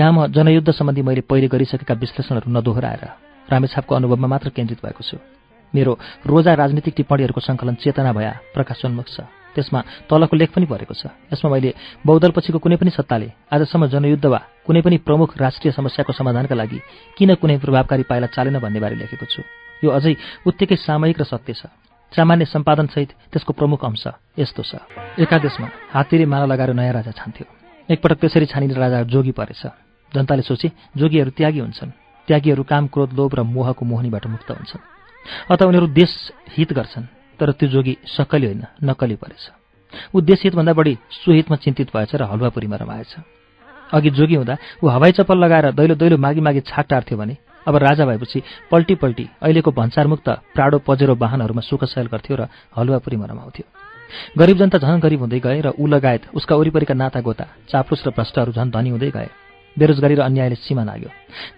यहाँ 0.00 0.12
म 0.12 0.32
जनयुद्ध 0.32 0.70
सम्बन्धी 0.72 1.02
मैले 1.04 1.20
पहिले 1.28 1.48
गरिसकेका 1.52 1.94
विश्लेषणहरू 1.94 2.48
नदोहोऱ्याएर 2.48 3.04
रामेछापको 3.52 3.92
अनुभवमा 3.94 4.28
मात्र 4.32 4.48
केन्द्रित 4.56 4.80
भएको 4.80 5.02
छु। 5.04 5.20
मेरो 5.74 5.92
रोजा 6.24 6.52
राजनीतिक 6.56 6.94
टिप्पणीहरूको 6.96 7.40
सङ्कलन 7.44 7.74
चेतना 7.84 8.12
भया 8.16 8.32
प्रकाशोन्मुख 8.56 9.08
छ। 9.12 9.28
त्यसमा 9.56 9.80
तलको 10.04 10.36
लेख 10.36 10.50
पनि 10.52 10.66
परेको 10.68 10.94
छ। 10.94 11.08
यसमा 11.32 11.48
मैले 11.50 11.70
बौद्धलपछिको 12.04 12.58
कुनै 12.60 12.76
पनि 12.76 12.90
सत्ताले 12.92 13.28
आजसम्म 13.48 13.88
जनयुद्ध 13.88 14.26
वा 14.28 14.40
कुनै 14.66 14.80
पनि 14.84 14.96
प्रमुख 15.00 15.40
राष्ट्रिय 15.40 15.72
समस्याको 15.72 16.12
समाधानका 16.12 16.54
लागि 16.54 16.78
किन 17.16 17.34
कुनै 17.40 17.56
प्रभावकारी 17.58 18.04
पाइला 18.04 18.26
चालेन 18.36 18.60
भन्ने 18.60 18.80
बारे 18.80 18.96
लेखेको 19.00 19.26
छु। 19.26 19.40
यो 19.82 19.90
अझै 19.90 20.12
उत्तिकै 20.44 20.76
सामयिक 20.76 21.16
र 21.20 21.24
सत्य 21.24 21.52
छ। 21.56 21.62
सामान्य 22.12 22.44
सम्पादनसहित 22.46 23.10
त्यसको 23.32 23.52
प्रमुख 23.52 23.80
अंश 23.84 24.04
यस्तो 24.38 24.62
छ। 24.62 24.72
एकादेशमा 25.18 25.68
हात्तीले 25.90 26.26
माला 26.28 26.46
लगाएर 26.46 26.72
नयाँ 26.76 26.94
राजा 26.94 27.12
छान्थ्यो। 27.12 27.46
एकपटक 27.88 28.18
त्यसरी 28.20 28.46
छानिने 28.46 28.74
राजा 28.74 29.02
जोगी 29.08 29.32
परेछ। 29.32 29.62
जनताले 30.12 30.42
सोचे 30.42 30.68
जोगीहरू 30.96 31.30
त्यागी 31.34 31.60
हुन्छन्। 31.60 31.90
त्यागीहरू 32.28 32.62
काम 32.62 32.86
क्रोध 32.86 33.10
लोभ 33.12 33.32
र 33.34 33.40
मोहको 33.42 33.82
मोहनीबाट 33.84 34.26
मुक्त 34.26 34.50
हुन्छन्। 34.50 34.82
अत 35.50 35.62
उनीहरू 35.62 35.86
देश 35.90 36.12
हित 36.54 36.72
गर्छन्। 36.72 37.15
तर 37.38 37.52
त्यो 37.52 37.68
जोगी 37.68 37.96
सक्कली 38.06 38.46
होइन 38.46 38.62
नक्कली 38.84 39.16
परेछ। 39.16 39.44
ऊ 40.14 40.20
देश 40.20 40.42
हितभन्दा 40.44 40.72
बढी 40.72 40.94
सुहितमा 41.14 41.56
चिन्तित 41.56 41.88
भएछ 41.94 42.14
र 42.14 42.22
हलुवापुरीमा 42.22 42.76
रमाएछ। 42.76 43.14
अघि 43.92 44.10
जोगी 44.10 44.34
हुँदा 44.34 44.56
ऊ 44.82 44.88
हवाई 44.88 45.12
चप्पल 45.12 45.38
लगाएर 45.38 45.70
दैलो 45.72 45.94
दैलो 45.94 46.16
मागी 46.18 46.40
मागी 46.40 46.60
छाट 46.62 46.86
टार्थ्यो 46.88 47.18
भने 47.18 47.36
अब 47.66 47.76
राजा 47.76 48.04
भएपछि 48.06 48.42
पल्टी 48.70 48.94
पल्टी 48.94 49.28
अहिलेको 49.42 49.70
भन्सारमुक्त 49.72 50.28
प्राडो 50.54 50.78
पजेरो 50.86 51.14
वाहनहरूमा 51.14 51.62
सुखसयल 51.62 52.06
गर्थ्यो 52.06 52.36
र 52.36 52.48
हलुवापुरीमा 52.76 53.26
रमाउँथ्यो। 53.26 53.64
गरिब 54.38 54.56
जनता 54.58 54.78
झन् 54.78 55.00
गरिब 55.00 55.20
हुँदै 55.20 55.40
गए 55.40 55.60
र 55.60 55.68
ऊ 55.78 55.86
लगायत 55.86 56.22
उसका 56.34 56.54
वरिपरिका 56.56 56.94
नाता 56.94 57.20
गोता 57.20 57.46
चाप्लुस 57.70 58.06
र 58.06 58.10
भ्रष्टहरू 58.10 58.52
झन् 58.52 58.70
धनी 58.70 58.90
हुँदै 58.90 59.10
गए। 59.10 59.28
बेरोजगारी 59.78 60.14
र 60.16 60.20
अन्यायले 60.24 60.56
सीमा 60.56 60.84
लाग्यो 60.84 61.10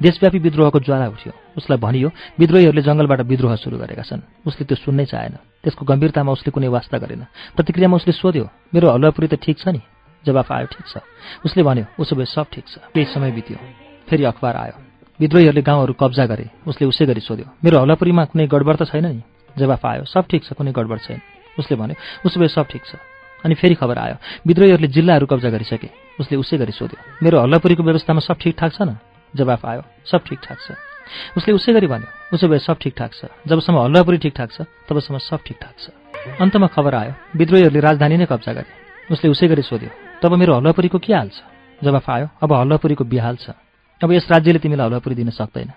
देशव्यापी 0.03 0.39
विद्रोहको 0.39 0.79
ज्वाला 0.83 1.07
उठ्यो। 1.15 1.33
उसलाई 1.59 1.79
भनियो 1.79 2.09
विद्रोहीहरूले 2.39 2.83
जङ्गलबाट 2.83 3.21
विद्रोह 3.31 3.55
सुरु 3.63 3.77
गरेका 3.79 4.03
छन्। 4.03 4.23
उसले 4.47 4.63
त्यो 4.67 4.77
सुन्नै 4.83 5.07
चाहेन। 5.07 5.35
त्यसको 5.63 5.83
गम्भीरतामा 5.87 6.31
उसले 6.33 6.51
कुनै 6.51 6.69
वास्ता 6.69 6.97
गरेन। 6.99 7.23
प्रतिक्रियामा 7.57 7.97
उसले 7.97 8.13
सोध्यो 8.13 8.45
मेरो 8.75 8.87
हलुवापुरी 8.91 9.27
त 9.29 9.35
ठिक 9.39 9.57
छ 9.59 9.69
नि? 9.71 9.81
जवाफ 10.27 10.49
आयो 10.53 10.67
ठिक 10.67 10.87
छ। 10.87 10.95
उसले 11.47 11.63
भन्यो 11.63 11.85
उसो 11.99 12.13
भए 12.19 12.27
सब 12.27 12.47
ठिक 12.53 12.65
छ। 12.67 12.75
केही 12.91 13.07
समय 13.15 13.31
बित्यो। 13.39 13.57
फेरि 14.11 14.25
अखबार 14.25 14.57
आयो। 14.57 14.77
विद्रोहीहरूले 15.21 15.63
गाउँहरू 15.63 15.93
कब्जा 15.95 16.25
गरे। 16.27 16.47
उसले 16.67 16.85
उसै 16.91 17.07
गरी 17.07 17.21
सोध्यो 17.23 17.47
मेरो 17.63 17.77
हलपुरीमा 17.79 18.25
कुनै 18.35 18.47
गडबड 18.47 18.77
त 18.77 18.83
छैन 18.91 19.07
नि? 19.07 19.23
जवाफ 19.55 19.83
आयो 19.87 20.05
सब 20.11 20.25
ठिक 20.27 20.43
छ 20.45 20.53
कुनै 20.59 20.73
गडबड 20.75 20.99
छैन। 21.07 21.21
उसले 21.59 21.75
भन्यो 21.77 21.97
उसो 22.27 22.37
भए 22.41 22.49
सब 22.51 22.67
ठिक 22.67 22.83
छ। 22.83 22.99
अनि 23.45 23.55
फेरि 23.55 23.75
खबर 23.79 23.99
आयो 23.99 24.17
विद्रोहीहरूले 24.47 24.89
जिल्लाहरू 24.91 25.27
कब्जा 25.27 25.51
गरिसके। 25.51 26.08
उसले 26.21 26.37
उसै 26.37 26.57
गरी 26.59 26.73
सोध्यो 26.73 26.99
मेरो 27.23 27.37
हल्लापुरीको 27.41 27.83
व्यवस्थामा 27.83 28.21
सब 28.21 28.37
ठिकठाक 28.43 28.73
छ 28.73 28.81
न? 28.83 28.99
जवाफ 29.35 29.63
आयो 29.67 29.83
सब 30.11 30.21
ठिकठाक 30.27 30.59
छ। 30.59 30.69
उसले 31.37 31.53
उसै 31.55 31.73
गरी 31.73 31.87
भन्यो 31.87 32.09
उसो 32.35 32.49
भए 32.49 32.59
सब 32.59 32.77
ठिकठाक 32.83 33.13
छ। 33.13 33.21
जबसम्म 33.49 33.77
हल्लापुरी 33.79 34.19
ठिकठाक 34.25 34.51
छ 34.53 34.59
तबसम्म 34.89 35.19
सब 35.19 35.41
ठिकठाक 35.47 35.75
छ। 35.79 35.87
अन्तमा 36.41 36.67
खबर 36.75 36.95
आयो 36.95 37.13
विद्रोहीहरूले 37.39 37.81
राजधानी 37.81 38.17
नै 38.17 38.27
कब्जा 38.27 38.53
गरे। 38.53 38.71
उसले 39.13 39.27
उसै 39.31 39.47
गरी 39.49 39.63
सोध्यो 39.63 39.91
तब 40.21 40.33
मेरो 40.35 40.53
हल्लापुरीको 40.59 40.99
के 40.99 41.13
हाल 41.15 41.29
छ? 41.31 41.41
जवाफ 41.81 42.07
आयो 42.11 42.27
अब 42.43 42.51
हल्लापुरीको 42.53 43.05
बिहाल 43.05 43.37
छ। 43.39 43.55
अब 44.01 44.13
यस 44.13 44.27
राज्यले 44.31 44.59
तिमीलाई 44.59 44.87
हलुवापुरी 44.87 45.15
दिन 45.15 45.31
सक्दैन। 45.31 45.71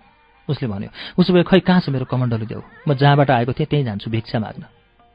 उसले 0.49 0.67
भन्यो 0.67 0.89
उसो 1.17 1.33
भए 1.33 1.43
खै 1.45 1.59
कहाँ 1.61 1.81
छ 1.81 1.89
मेरो 1.89 2.05
कमण्डलु 2.05 2.45
देऊ? 2.45 2.61
म 2.87 2.93
जहाँबाट 2.93 3.29
आएको 3.31 3.53
थिएँ 3.53 3.69
त्यहीँ 3.69 3.85
जान्छु 3.85 4.09
भिक्षा 4.09 4.39
माग्न। 4.39 4.63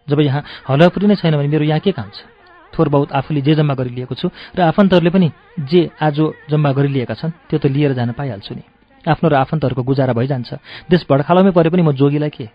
जब 0.09 0.21
यहाँ 0.21 0.43
हलुवापुरी 0.71 1.07
नै 1.07 1.17
छैन 1.19 1.35
भने 1.37 1.49
मेरो 1.51 1.65
यहाँ 1.67 1.81
के 1.83 1.93
काम 1.93 2.11
छ? 2.15 2.25
थोर 2.73 2.89
बहुत 2.89 3.13
आफूले 3.13 3.41
जे 3.41 3.55
जम्मा 3.55 3.75
गरिलिएको 3.75 4.15
छु 4.15 4.29
र 4.57 4.61
आफन्तहरूले 4.63 5.11
पनि 5.11 5.29
जे 5.61 5.91
आज 6.01 6.19
जम्मा 6.51 6.71
गरिलिएका 6.73 7.15
छन् 7.15 7.37
त्यो 7.51 7.59
त 7.59 7.67
लिएर 7.67 7.93
जान 7.95 8.13
पाइहाल्छु 8.13 8.55
नि। 8.55 8.63
आफ्नो 9.05 9.29
र 9.29 9.35
आफन्तहरूको 9.35 9.83
गुजारा 9.83 10.13
भइजान्छ। 10.13 10.51
देश 10.91 11.07
भड्खालोमै 11.11 11.51
परे 11.51 11.71
पनि 11.71 11.83
म 11.83 11.93
जोगीलाई 11.93 12.31
के? 12.31 12.47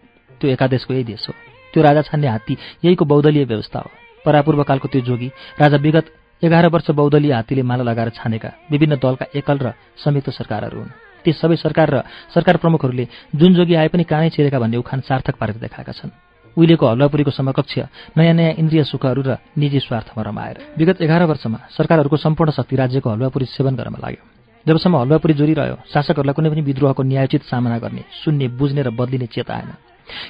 त्यो 0.42 0.50
एकादेशको 0.52 0.94
यही 0.94 1.04
देश 1.04 1.26
हो। 1.30 1.34
त्यो 1.74 1.84
राजा 1.84 2.02
छान्ने 2.02 2.28
हात्ती 2.28 2.58
यहीको 2.84 3.06
बौद्धलीय 3.06 3.46
व्यवस्था 3.46 3.80
हो। 3.80 3.90
परापूर्वकालको 4.26 4.88
त्यो 4.88 5.02
जोगी 5.02 5.30
राजा 5.62 5.78
विगत 5.78 6.06
एघार 6.44 6.68
वर्ष 6.68 6.90
बौद्धलीय 6.92 7.34
हात्तीले 7.34 7.64
माला 7.64 7.84
लगाएर 7.84 8.10
छानेका 8.10 8.50
विभिन्न 8.72 8.96
दलका 8.98 9.26
एकल 9.36 9.58
र 9.58 9.74
संयुक्त 9.98 10.30
सरकारहरू 10.30 10.80
हुन्। 10.80 10.92
ती 11.24 11.32
सबै 11.32 11.56
सरकार 11.56 11.88
र 11.90 11.98
सरकार 12.34 12.58
प्रमुखहरूले 12.58 13.08
जुन 13.36 13.54
जोगी 13.54 13.76
आए 13.76 13.88
पनि 13.88 14.04
कानै 14.04 14.30
छिरेका 14.30 14.60
भन्ने 14.60 14.78
उखान 14.78 15.00
सार्थक 15.06 15.36
पारेर 15.38 15.58
देखाएका 15.62 15.94
छन्। 15.94 16.31
उहिलेको 16.58 16.86
हल्लापुरीको 16.88 17.32
समकक्ष 17.32 17.78
नयाँ 18.18 18.34
नयाँ 18.34 18.54
इन्द्रिय 18.62 18.84
सुखहरू 18.84 19.22
र 19.22 19.38
निजी 19.58 19.80
स्वार्थमा 19.80 20.22
रमाएर। 20.24 20.58
विगत 20.78 21.02
एघार 21.02 21.24
वर्षमा 21.26 21.60
सरकारहरूको 21.72 22.18
सम्पूर्ण 22.18 22.52
शक्ति 22.52 22.76
राज्यको 22.76 23.10
हलुवापुरी 23.10 23.46
सेवन 23.48 23.76
गर्न 23.76 23.96
लाग्यो। 24.04 24.24
जबसम्म 24.66 24.96
हलुवापुरी 24.98 25.34
जोडिरह्यो 25.34 25.76
शासकहरूलाई 25.90 26.34
कुनै 26.34 26.50
पनि 26.50 26.62
विद्रोहको 26.62 27.02
न्यायोचित 27.04 27.44
सामना 27.50 27.78
गर्ने 27.80 28.04
सुन्ने 28.22 28.48
बुझ्ने 28.60 28.82
र 28.84 28.90
बदलिने 28.92 29.28
चेता 29.32 29.54
आएन। 29.54 29.72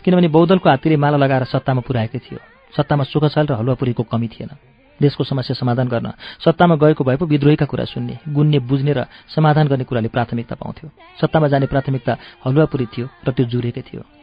किनभने 0.05 0.27
बौद्धलको 0.29 0.69
हात्तीले 0.69 0.97
माला 0.97 1.17
लगाएर 1.17 1.43
सत्तामा 1.51 1.81
पुर्याएकै 1.81 2.19
थियो। 2.21 2.39
सत्तामा 2.73 3.03
सुखसाल 3.03 3.45
र 3.49 3.53
हलुवापुरीको 3.59 4.03
कमी 4.05 4.27
थिएन। 4.29 4.51
देशको 4.99 5.23
समस्या 5.25 5.57
समाधान 5.57 5.87
गर्न 5.89 6.13
सत्तामा 6.39 6.75
गएको 6.77 7.03
भए 7.03 7.17
पो 7.17 7.25
विद्रोहीका 7.25 7.65
कुरा 7.65 7.85
सुन्ने 7.89 8.19
गुन्ने 8.29 8.59
बुझ्ने 8.61 8.93
र 8.93 9.09
समाधान 9.27 9.67
गर्ने 9.67 9.83
कुराले 9.83 10.13
प्राथमिकता 10.13 10.55
पाउँथ्यो। 10.55 10.89
सत्तामा 11.17 11.47
जाने 11.49 11.65
प्राथमिकता 11.65 12.13
हलुवापुरी 12.45 12.85
थियो 12.85 13.09
र 13.25 13.31
त्यो 13.33 13.45
जुरेकै 13.49 13.81
थियो। 13.81 14.20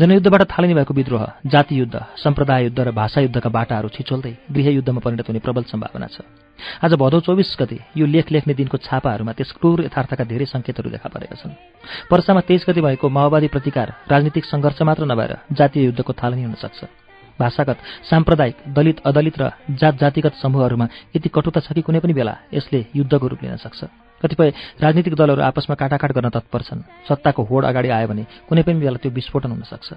जनयुद्धबाट 0.00 0.42
थालिने 0.50 0.74
भएको 0.74 0.94
विद्रोह 0.94 1.24
जाति 1.46 1.80
युद्ध 1.80 1.96
सम्प्रदाय 2.16 2.64
युद्ध 2.64 2.80
र 2.80 2.90
भाषा 2.92 3.20
युद्धका 3.20 3.50
बाटाहरू 3.50 3.88
छिचोल्दै 3.88 4.32
गृहयुद्धमा 4.52 5.00
परिणत 5.00 5.28
हुने 5.28 5.40
प्रबल 5.40 5.62
सम्भावना 5.66 6.06
छ। 6.06 6.20
आज 6.84 6.92
भदौ 6.94 7.20
चौबिस 7.20 7.56
गते 7.60 7.78
यो 7.96 8.06
लेख 8.06 8.32
लेख्ने 8.32 8.54
दिनको 8.54 8.76
छापाहरूमा 8.78 9.32
त्यस 9.32 9.50
क्रूर 9.58 9.84
यथार्थका 9.84 10.24
धेरै 10.24 10.46
सङ्केतहरू 10.46 10.90
देखा 10.90 11.08
परेका 11.08 11.36
छन्। 11.36 11.58
वर्षमा 12.10 12.40
तेइस 12.48 12.64
गते 12.68 12.80
भएको 12.80 13.06
माओवादी 13.08 13.48
प्रतिकार 13.48 13.88
राजनीतिक 14.10 14.44
सङ्घर्ष 14.44 14.82
मात्र 14.82 15.04
नभएर 15.04 15.32
जातीय 15.52 15.84
युद्धको 15.84 16.12
थालनी 16.12 16.42
हुन 16.44 16.54
सक्छ। 16.54 16.80
भाषागत 17.34 17.78
साम्प्रदायिक 18.06 18.56
दलित 18.70 18.98
अदलित 19.04 19.38
र 19.38 19.50
जात 19.74 19.94
जातिगत 19.98 20.34
समूहहरूमा 20.38 20.86
यति 21.16 21.28
कटुता 21.34 21.60
छ 21.60 21.72
कि 21.74 21.82
कुनै 21.82 21.98
पनि 21.98 22.14
बेला 22.14 22.34
यसले 22.54 22.86
युद्धको 22.94 23.26
रूप 23.26 23.42
लिन 23.42 23.56
सक्छ। 23.58 24.03
कतिपय 24.22 24.48
राजनीतिक 24.82 25.14
दलहरू 25.14 25.42
आपसमा 25.42 25.74
काटाकाट 25.74 26.12
गर्न 26.12 26.28
तत्पर 26.30 26.60
छन्। 26.62 26.86
सत्ताको 27.08 27.42
होड 27.42 27.64
अगाडि 27.64 27.88
आयो 27.88 28.08
भने 28.08 28.24
कुनै 28.48 28.62
पनि 28.62 28.78
बेला 28.80 28.98
त्यो 29.02 29.10
विस्फोटन 29.10 29.50
हुन 29.50 29.62
सक्छ। 29.66 29.88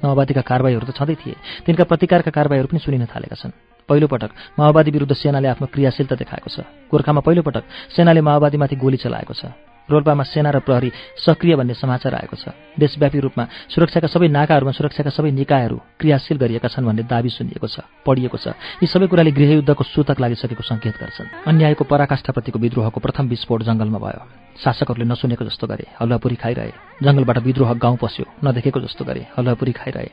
माओवादीका 0.00 0.42
कारवाहीहरू 0.44 0.86
त 0.86 0.92
छँदै 0.92 1.14
थिए। 1.16 1.36
तिनका 1.64 1.84
प्रतिकारका 1.84 2.30
कारवाहीहरू 2.30 2.68
पनि 2.68 2.80
सुनिन 2.84 3.06
थालेका 3.08 3.36
छन्। 3.36 3.52
पहिलोपटक 3.88 4.30
माओवादी 4.58 4.90
विरुद्ध 4.90 5.14
सेनाले 5.14 5.48
आफ्नो 5.48 5.66
क्रियाशीलता 5.72 6.14
देखाएको 6.20 6.48
छ। 6.52 6.60
गोर्खामा 6.90 7.20
पहिलोपटक 7.20 7.64
सेनाले 7.96 8.20
माओवादीमाथि 8.20 8.76
गोली 8.76 8.96
चलाएको 8.96 9.34
छ। 9.34 9.44
रोल्पामा 9.90 10.24
सेना 10.24 10.50
र 10.50 10.58
प्रहरी 10.60 10.90
सक्रिय 11.16 11.56
भन्ने 11.56 11.74
समाचार 11.74 12.14
आएको 12.14 12.36
छ। 12.36 12.54
देशव्यापी 12.74 13.18
रूपमा 13.20 13.44
सुरक्षाका 13.70 14.08
सबै 14.10 14.28
नाकाहरूमा 14.28 14.72
सुरक्षाका 14.72 15.10
सबै 15.10 15.30
निकायहरू 15.30 15.76
क्रियाशील 16.00 16.36
गरिएका 16.38 16.68
छन् 16.68 16.86
भन्ने 16.86 17.02
दावी 17.06 17.30
सुनिएको 17.30 17.66
छ 17.66 17.86
पढिएको 18.06 18.38
छ। 18.38 18.46
यी 18.82 18.86
सबै 18.86 19.06
कुराले 19.06 19.30
गृहयुद्धको 19.30 19.82
सूतक 19.84 20.20
लागिसकेको 20.20 20.62
सङ्केत 20.62 20.94
गर्छन्। 20.98 21.28
अन्यायको 21.46 21.84
पराकाष्ठाप्रतिको 21.86 22.58
विद्रोहको 22.58 22.98
प्रथम 23.00 23.24
विस्फोट 23.30 23.62
जङ्गलमा 23.62 23.98
भयो। 23.98 24.22
शासकहरूले 24.58 25.06
नसुनेको 25.06 25.44
जस्तो 25.44 25.66
गरे 25.66 25.84
हलुवापुरी 26.00 26.36
खाइरहे। 26.36 26.72
जङ्गलबाट 27.04 27.38
विद्रोह 27.46 27.70
गाउँ 27.76 27.96
पस्यो 28.00 28.24
नदेखेको 28.44 28.80
जस्तो 28.80 29.04
गरे 29.04 29.22
हलुवापुरी 29.38 29.72
खाइरहे। 29.72 30.10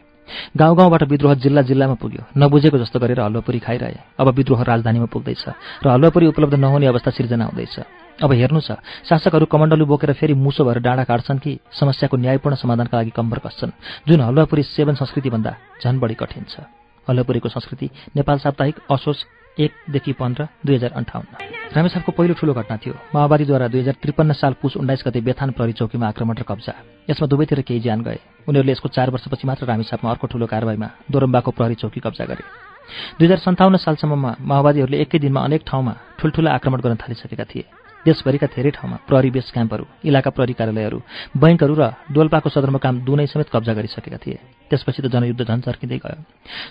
गाउँ 0.55 0.75
गाउँबाट 0.77 1.03
विद्रोह 1.03 1.33
जिल्ला 1.35 1.61
जिल्लामा 1.67 1.95
पुग्यो 1.99 2.23
नबुझेको 2.37 2.77
जस्तो 2.77 2.99
गरेर 2.99 3.19
हलुवापुरी 3.19 3.59
खाइरहे। 3.59 4.19
अब 4.19 4.27
विद्रोह 4.29 4.61
राजधानीमा 4.63 5.07
पुग्दैछ 5.11 5.43
र 5.83 5.87
हलुवापुरी 5.87 6.27
उपलब्ध 6.27 6.55
नहुने 6.55 6.87
अवस्था 6.87 7.11
सिर्जना 7.11 7.45
हुँदैछ। 7.45 8.02
अब 8.21 8.31
हेर्नु 8.31 8.59
छ 8.61 8.77
शासकहरू 9.09 9.45
कमण्डलु 9.49 9.85
बोकेर 9.85 10.13
फेरि 10.13 10.33
मुसो 10.37 10.63
भएर 10.65 10.79
डाँडा 10.85 11.03
काट्छन् 11.03 11.39
कि 11.39 11.57
समस्याको 11.73 12.17
न्यायपूर्ण 12.17 12.55
समाधानका 12.55 12.97
लागि 12.97 13.11
कम्बर 13.17 13.39
कस्छन् 13.45 13.71
जुन 14.07 14.21
हलुवापुरी 14.21 14.63
सेवन 14.63 14.95
संस्कृतिभन्दा 15.01 15.55
झन् 15.81 15.99
बढी 15.99 16.15
कठिन 16.21 16.43
छ। 16.45 16.69
हलुवापुरीको 17.07 17.49
संस्कृति 17.49 17.89
नेपाल 18.15 18.37
साप्ताहिक 18.39 18.75
असोज 18.91 19.17
एकदेखि 19.59 20.13
पन्ध्र 20.13 20.47
दुई 20.65 20.75
हजार 20.75 20.91
अन्ठाउन्न। 20.93 21.31
रामेछापको 21.75 22.11
पहिलो 22.11 22.33
ठूलो 22.37 22.53
घटना 22.53 22.77
थियो। 22.77 22.93
माओवादीद्वारा 23.13 23.67
दुई 23.67 23.81
हजार 23.81 23.95
त्रिपन्न 24.01 24.33
साल 24.33 24.53
पुस 24.61 24.77
उन्नाइस 24.77 25.03
गते 25.07 25.21
बेथान 25.21 25.51
प्रहरी 25.57 25.73
चौकीमा 25.73 26.07
आक्रमण 26.07 26.37
र 26.37 26.43
कब्जा। 26.45 26.73
यसमा 27.09 27.27
दुवैतिर 27.27 27.61
केही 27.61 27.79
ज्यान 27.81 28.01
गए। 28.01 28.19
उनीहरूले 28.47 28.71
यसको 28.71 28.89
चार 28.89 29.09
वर्षपछि 29.09 29.47
मात्र 29.47 29.65
रामेछापमा 29.65 30.09
अर्को 30.09 30.27
ठूलो 30.27 30.45
कारवाहीमा 30.47 30.89
दोरम्बाको 31.11 31.51
प्रहरी 31.51 31.75
चौकी 31.75 31.99
कब्जा 31.99 32.25
गरे। 32.25 32.43
दुई 33.19 33.25
हजार 33.25 33.39
सन्ताउन्न 33.45 33.77
सालसम्ममा 33.77 34.31
माओवादीहरूले 34.41 34.97
एकै 35.01 35.19
दिनमा 35.19 35.41
अनेक 35.43 35.61
ठाउँमा 35.65 35.93
ठुल्ठुला 36.19 36.49
आक्रमण 36.51 36.79
गर्न 36.81 36.95
थालिसकेका 37.01 37.45
थिए। 37.45 37.65
देशभरिका 38.05 38.47
धेरै 38.55 38.71
ठाउँमा 38.75 38.97
प्रहरी 39.07 39.29
बेस 39.31 39.51
क्याम्पहरू 39.55 39.85
इलाका 40.03 40.29
प्रहरी 40.35 40.53
कार्यालयहरू 40.59 40.99
बैङ्कहरू 41.39 41.73
र 41.79 41.83
डोल्पाको 42.11 42.49
सदरमुकाम 42.49 42.95
दुनै 43.07 43.25
समेत 43.31 43.47
कब्जा 43.47 43.73
गरिसकेका 43.73 44.19
थिए। 44.19 44.37
त्यसपछि 44.69 45.01
त 45.01 45.07
जनयुद्ध 45.07 45.41
झन् 45.41 45.63
चर्किँदै 45.63 45.97
गयो। 46.03 46.19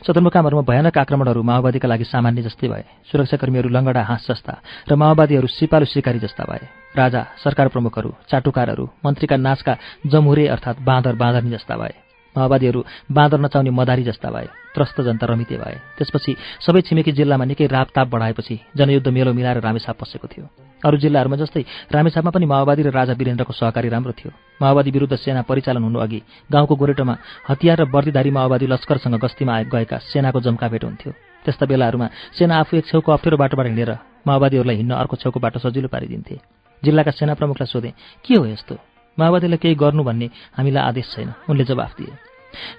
सदरमुकामहरूमा 0.04 0.62
भयानक 0.68 0.98
आक्रमणहरू 0.98 1.40
माओवादीका 1.42 1.88
लागि 1.88 2.04
सामान्य 2.04 2.42
जस्तै 2.44 2.68
भए। 2.68 2.84
सुरक्षाकर्मीहरू 3.08 3.68
लङ्गडा 3.72 4.02
हाँस 4.04 4.28
जस्ता 4.28 4.54
र 4.88 4.92
माओवादीहरू 4.92 5.48
सिपालु 5.48 5.86
शिकारी 5.88 6.20
जस्ता 6.20 6.44
भए। 6.44 6.68
राजा 6.92 7.20
सरकार 7.40 7.68
प्रमुखहरू 7.72 8.10
चाटुकारहरू 8.28 8.84
मन्त्रीका 9.04 9.36
नाचका 9.36 9.72
जमुरे 10.12 10.44
अर्थात् 10.52 10.84
बाँदर 10.84 11.14
बाँदरनी 11.16 11.50
जस्ता 11.56 11.76
भए। 11.80 12.11
माओवादीहरू 12.36 12.84
बाँदर 13.12 13.40
नचाउने 13.40 13.70
मदारी 13.70 14.02
जस्ता 14.04 14.30
भए 14.30 14.48
त्रस्त 14.74 15.00
जनता 15.00 15.26
रमिते 15.26 15.56
भए। 15.56 15.76
त्यसपछि 15.98 16.32
सबै 16.64 16.80
छिमेकी 16.80 17.12
जिल्लामा 17.12 17.44
निकै 17.44 17.66
रापताप 17.66 18.08
बढाएपछि 18.08 18.56
जनयुद्ध 18.76 19.08
मेलो 19.08 19.32
मिलाएर 19.32 19.60
रामेछाप 19.60 19.96
पसेको 20.00 20.26
थियो। 20.28 20.48
अरू 20.82 20.96
जिल्लाहरूमा 20.96 21.36
जस्तै 21.36 21.62
रामेछापमा 21.92 22.30
पनि 22.30 22.46
माओवादी 22.46 22.82
र 22.82 22.90
राजा 22.90 23.12
वीरेन्द्रको 23.12 23.52
सहकारी 23.52 23.88
राम्रो 23.88 24.12
थियो। 24.12 24.32
माओवादी 24.62 24.90
विरुद्ध 24.90 25.14
सेना 25.14 25.42
परिचालन 25.44 25.82
हुनु 25.84 25.98
अघि 25.98 26.20
गाउँको 26.48 26.74
गोरेटोमा 26.76 27.14
हतियार 27.48 27.78
र 27.80 27.84
वर्दीधारी 27.92 28.30
माओवादी 28.30 28.66
लस्करसँग 28.66 29.20
गस्तीमा 29.20 29.62
गएका 29.68 29.98
सेनाको 30.00 30.40
जम्काभेट 30.40 30.84
हुन्थ्यो। 30.84 31.12
त्यस्ता 31.44 31.66
बेलाहरूमा 31.66 32.06
सेना 32.32 32.54
आफू 32.56 32.76
एक 32.76 32.86
छेउको 32.86 33.12
अप्ठ्यारो 33.12 33.36
बाटोबाट 33.36 33.66
हिँडेर 33.66 33.90
माओवादीहरूलाई 34.26 34.76
हिँड्न 34.76 34.94
अर्को 34.94 35.16
छेउको 35.20 35.40
बाटो 35.40 35.58
सजिलो 35.60 35.88
पारिदिन्थे। 35.92 36.36
जिल्लाका 36.82 37.10
सेना 37.12 37.34
प्रमुखलाई 37.34 37.66
सोधे 37.66 37.92
के 38.24 38.34
हो 38.34 38.46
यस्तो? 38.46 38.74
माओवादीलाई 39.18 39.58
केही 39.62 39.74
गर्नु 39.74 40.02
भन्ने 40.02 40.26
हामीलाई 40.56 40.82
आदेश 40.82 41.06
छैन। 41.14 41.32
उनले 41.50 41.64
जवाफ 41.64 41.92
दिए। 41.98 42.12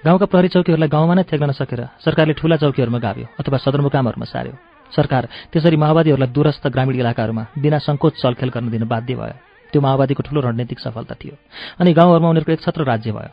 गाउँका 0.06 0.26
प्रहरी 0.26 0.48
चौकीहरूलाई 0.54 0.90
गाउँमा 0.90 1.14
नै 1.14 1.24
थ्याक्न 1.30 1.50
नसकेर 1.50 1.82
सरकारले 2.06 2.34
ठूला 2.34 2.56
चौकीहरूमा 2.62 3.00
गाभ्यो 3.00 3.28
अथवा 3.40 3.58
सदरमुकामहरूमा 3.58 4.26
सार्यो 4.26 4.54
सरकार 4.94 5.24
त्यसरी 5.50 5.78
माओवादीहरूलाई 5.78 6.30
दूरस्थ 6.30 6.68
ग्रामीण 6.70 6.96
इलाकाहरूमा 7.02 7.44
बिना 7.58 7.78
सङ्कोच 7.82 8.14
चलखेल 8.22 8.50
गर्न 8.54 8.70
दिन 8.70 8.86
बाध्य 8.86 9.14
भयो। 9.18 9.36
त्यो 9.74 9.82
माओवादीको 9.82 10.22
ठूलो 10.22 10.40
रणनीतिक 10.42 10.80
सफलता 10.80 11.16
थियो। 11.18 11.36
अनि 11.82 11.94
गाउँहरूमा 11.94 12.30
उनीहरूको 12.30 12.52
एक 12.54 12.62
छत्र 12.62 12.82
राज्य 12.86 13.12
भयो। 13.12 13.32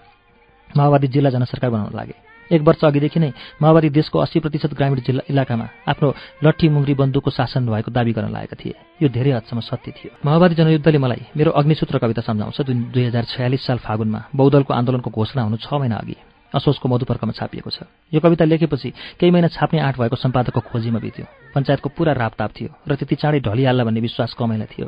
माओवादी 0.73 1.07
जिल्ला 1.13 1.31
जनसरकार 1.31 1.71
बनाउन 1.71 1.93
लागे। 1.93 2.30
एक 2.51 2.63
वर्ष 2.63 2.85
अघिदेखि 2.85 3.21
नै 3.21 3.31
माओवादी 3.63 3.89
देशको 3.91 4.19
अस्सी 4.19 4.41
प्रतिशत 4.41 4.75
ग्रामीण 4.75 5.01
जिल्ला 5.07 5.23
इलाकामा 5.31 5.67
आफ्नो 5.87 6.09
लट्ठी 6.45 6.69
मुङ्री 6.69 6.95
बन्दुकको 6.95 7.31
शासन 7.31 7.67
भएको 7.67 7.91
दावी 7.91 8.13
गर्न 8.13 8.31
लागेका 8.33 8.57
थिए। 8.61 8.75
यो 9.03 9.09
धेरै 9.09 9.31
हदसम्म 9.31 9.61
सत्य 9.61 9.91
थियो। 9.97 10.11
माओवादी 10.25 10.55
जनयुद्धले 10.55 10.99
मलाई 10.99 11.23
मेरो 11.37 11.51
अग्निसूत्र 11.51 11.99
कविता 11.99 12.23
सम्झाउँछ 12.23 12.61
जुन 12.63 12.91
दुई 12.91 13.05
हजार 13.07 13.25
छयालिस 13.25 13.63
साल 13.67 13.79
फागुनमा 13.79 14.21
बौद्धलको 14.35 14.75
आन्दोलनको 14.75 15.11
घोषणा 15.11 15.43
हुनु 15.43 15.57
छ 15.57 15.73
महिना 15.73 15.97
अघि 15.97 16.17
असोजको 16.55 16.89
मधुपर्कमा 16.89 17.33
छापिएको 17.33 17.71
छ। 17.71 17.87
यो 18.11 18.19
कविता 18.21 18.45
लेखेपछि 18.45 18.91
केही 19.21 19.31
महिना 19.31 19.49
छाप्ने 19.55 19.81
आँट 19.81 19.97
भएको 20.03 20.17
सम्पादकको 20.19 20.61
खोजीमा 20.61 20.99
बित्यो। 20.99 21.27
पञ्चायतको 21.55 21.89
पुरा 21.95 22.13
रापताप 22.19 22.51
थियो 22.51 22.71
र 22.89 22.95
त्यति 22.99 23.15
चाँडै 23.15 23.41
ढलिहाल्ला 23.47 23.85
भन्ने 23.87 24.01
विश्वास 24.01 24.35
कमैलाई 24.35 24.67
थियो। 24.67 24.87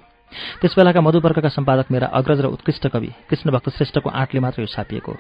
त्यसबेलाका 0.60 1.00
मधुपर्कका 1.00 1.48
सम्पादक 1.54 1.86
मेरा 1.94 2.06
अग्रज 2.18 2.40
र 2.40 2.46
उत्कृष्ट 2.56 2.86
कवि 2.88 3.10
कृष्णभक्त 3.30 3.68
श्रेष्ठको 3.78 4.10
आँटले 4.10 4.40
मात्र 4.40 4.60
यो 4.62 4.66
छापिएको 4.66 5.12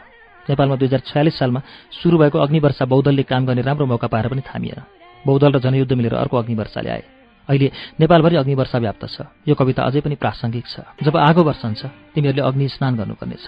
नेपालमा 0.50 0.76
दुई 0.76 0.88
हजार 0.88 1.02
छयालिस 1.06 1.38
सालमा 1.38 1.60
सुरु 1.92 2.18
भएको 2.18 2.38
अग्निवर्षा 2.38 2.84
बौद्धलले 2.84 3.22
काम 3.22 3.42
गर्ने 3.46 3.62
राम्रो 3.62 3.86
मौका 3.86 4.06
पाएर 4.06 4.28
पनि 4.28 4.42
थामिएन 4.42 4.80
बौद्धल 5.24 5.52
र 5.52 5.58
जनयुद्ध 5.58 5.92
मिलेर 5.92 6.14
अर्को 6.14 6.36
अग्निवर्षा 6.36 6.80
ल्याए 6.80 7.02
अहिले 7.48 7.70
नेपालभरि 8.00 8.36
अग्निवर्षा 8.36 8.78
व्याप्त 8.78 9.04
छ। 9.06 9.26
यो 9.48 9.54
कविता 9.54 9.82
अझै 9.82 10.00
पनि 10.00 10.14
प्रासङ्गिक 10.14 10.66
छ। 10.66 10.86
जब 11.02 11.16
आगो 11.18 11.42
वर्षन्छ 11.42 11.80
तिमीहरूले 12.14 12.42
अग्नि 12.42 12.66
स्नान 12.68 12.92
गर्नुपर्नेछ। 12.96 13.46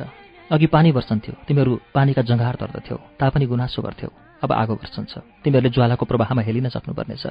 अघि 0.50 0.66
पानी 0.66 0.90
वर्षन्थ्यो 0.90 1.34
तिमीहरू 1.46 1.72
पानीका 1.94 2.22
जङ्घार 2.22 2.54
तर्दथ्यौ 2.60 2.98
तापनि 3.20 3.46
गुनासो 3.46 3.80
गर्थ्यौ। 3.82 4.10
अब 4.42 4.50
आगो 4.52 4.74
वर्षन्छ 4.82 5.12
तिमीहरूले 5.42 5.70
ज्वालाको 5.70 6.04
प्रवाहमा 6.10 6.42
हेलिन 6.42 6.68
सक्नुपर्नेछ। 6.74 7.24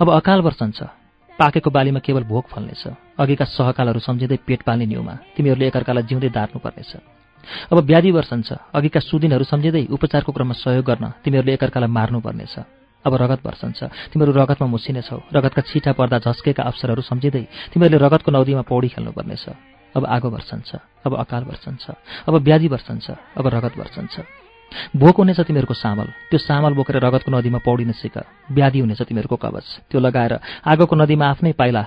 अब 0.00 0.06
अकाल 0.18 0.40
वर्षन्छ 0.46 0.78
पाकेको 1.30 1.70
बालीमा 1.70 2.00
केवल 2.06 2.22
भोग 2.30 2.44
फल्नेछ। 2.46 2.82
अघिका 3.18 3.44
सहकालहरू 3.44 4.00
सम्झिँदै 4.00 4.38
पेट 4.46 4.62
पाल्ने 4.62 4.86
न्युमा 4.86 5.14
तिमीहरूले 5.34 5.66
एकअर्कालाई 5.66 6.02
जिउँदै 6.06 6.30
दार्नुपर्नेछ। 6.30 7.17
अब 7.70 7.78
व्याधि 7.84 8.10
वर्षन्छ 8.10 8.48
अघिका 8.74 9.00
सुदिनहरू 9.00 9.44
सम्झिँदै 9.44 9.82
उपचारको 9.90 10.30
क्रममा 10.32 10.54
सहयोग 10.54 10.84
गर्न 10.84 11.04
तिमीहरूले 11.22 11.52
एकअर्कालाई 11.54 11.90
मार्नुपर्नेछ। 11.90 12.54
अब 13.04 13.12
रगत 13.14 13.40
वर्षन्छ 13.46 13.80
तिमीहरू 14.10 14.32
रगतमा 14.34 14.66
मुसिनेछौ 14.68 15.18
रगतका 15.30 15.62
छिटा 15.70 15.92
पर्दा 15.94 16.18
झस्केका 16.18 16.62
अवसरहरू 16.62 17.02
सम्झिँदै 17.02 17.44
तिमीहरूले 17.72 17.98
रगतको 18.04 18.30
नदीमा 18.34 18.62
पौडी 18.66 18.88
खेल्नुपर्नेछ। 18.94 19.44
अब 19.94 20.02
आगो 20.04 20.28
वर्षन्छ 20.28 20.70
अब 21.06 21.12
अकाल 21.16 21.42
वर्षन्छ 21.50 21.84
अब 22.28 22.34
व्याधि 22.44 22.68
वर्षन्छ 22.68 23.06
अब 23.38 23.44
रगत 23.46 23.74
वर्षन्छ 23.78 24.14
भोक 25.00 25.16
हुनेछ 25.16 25.40
तिमीहरूको 25.48 25.74
सामल। 25.74 26.08
त्यो 26.28 26.38
सामल 26.38 26.72
बोकेर 26.76 26.96
रगतको 27.00 27.30
नदीमा 27.32 27.58
पौडिन 27.64 27.92
सिक 27.96 28.16
व्याधि 28.52 28.78
हुनेछ 28.84 29.00
तिमीहरूको 29.00 29.36
कवच। 29.40 29.66
त्यो 29.88 29.98
लगाएर 30.00 30.32
आगोको 30.66 30.94
नदीमा 30.96 31.24
आफ्नै 31.24 31.52
पाइला 31.56 31.82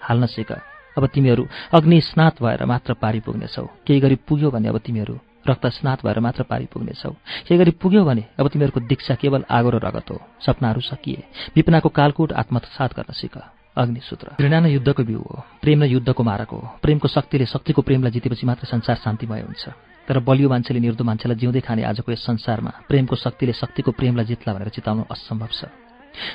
हाल्न 0.00 0.26
सिक। 0.30 0.69
अब 0.98 1.06
तिमीहरू 1.06 1.48
अग्नि 1.72 2.00
स्नात 2.00 2.42
भएर 2.42 2.64
मात्र 2.64 2.94
पारी 2.94 3.20
पुग्नेछौ 3.20 3.64
केही 3.86 4.00
गरी 4.00 4.14
पुग्यो 4.28 4.50
भने 4.50 4.68
अब 4.68 4.78
तिमीहरू 4.78 5.18
रक्त 5.48 5.66
स्नात 5.66 6.04
भएर 6.04 6.18
मात्र 6.20 6.42
पारी 6.42 6.66
पुग्नेछौ 6.66 7.10
केही 7.48 7.58
गरी 7.58 7.70
पुग्यो 7.70 8.04
भने 8.04 8.24
अब 8.38 8.48
तिमीहरूको 8.48 8.80
दीक्षा 8.80 9.14
केवल 9.14 9.44
आगो 9.50 9.70
र 9.70 9.76
रगत 9.76 10.10
हो। 10.10 10.20
सपनाहरू 10.46 10.80
सकिए। 10.80 11.24
विपनाको 11.56 11.88
कालकुट 11.88 12.32
आत्मसात 12.32 12.90
गर्न 12.96 13.12
सिक। 13.12 13.36
अग्निसूत्र। 13.76 14.28
घृणा 14.40 14.60
न 14.60 14.66
युद्धको 14.66 15.02
बिउ 15.04 15.18
हो। 15.18 15.44
प्रेम 15.62 15.84
न 15.84 15.86
युद्धको 15.86 16.22
मारक 16.22 16.48
हो। 16.48 16.60
प्रेमको 16.82 17.08
शक्तिले 17.08 17.46
शक्तिको 17.46 17.82
प्रेमलाई 17.82 18.12
जितेपछि 18.12 18.46
मात्र 18.46 18.66
संसार 18.66 18.96
शान्तिमय 18.96 19.40
हुन्छ। 19.40 19.68
तर 20.08 20.18
बलियो 20.18 20.48
मान्छेले 20.48 20.80
निर्दो 20.80 21.04
मान्छेलाई 21.04 21.36
जिउँदै 21.38 21.60
खाने 21.60 21.82
आजको 21.82 22.12
यस 22.12 22.26
संसारमा 22.26 22.72
प्रेमको 22.88 23.16
शक्तिले 23.16 23.52
शक्तिको 23.52 23.90
प्रेमलाई 23.90 24.24
जित्ला 24.24 24.54
भनेर 24.54 24.68
चिताउनु 24.68 25.04
असम्भव 25.10 25.48
छ। 25.52 25.64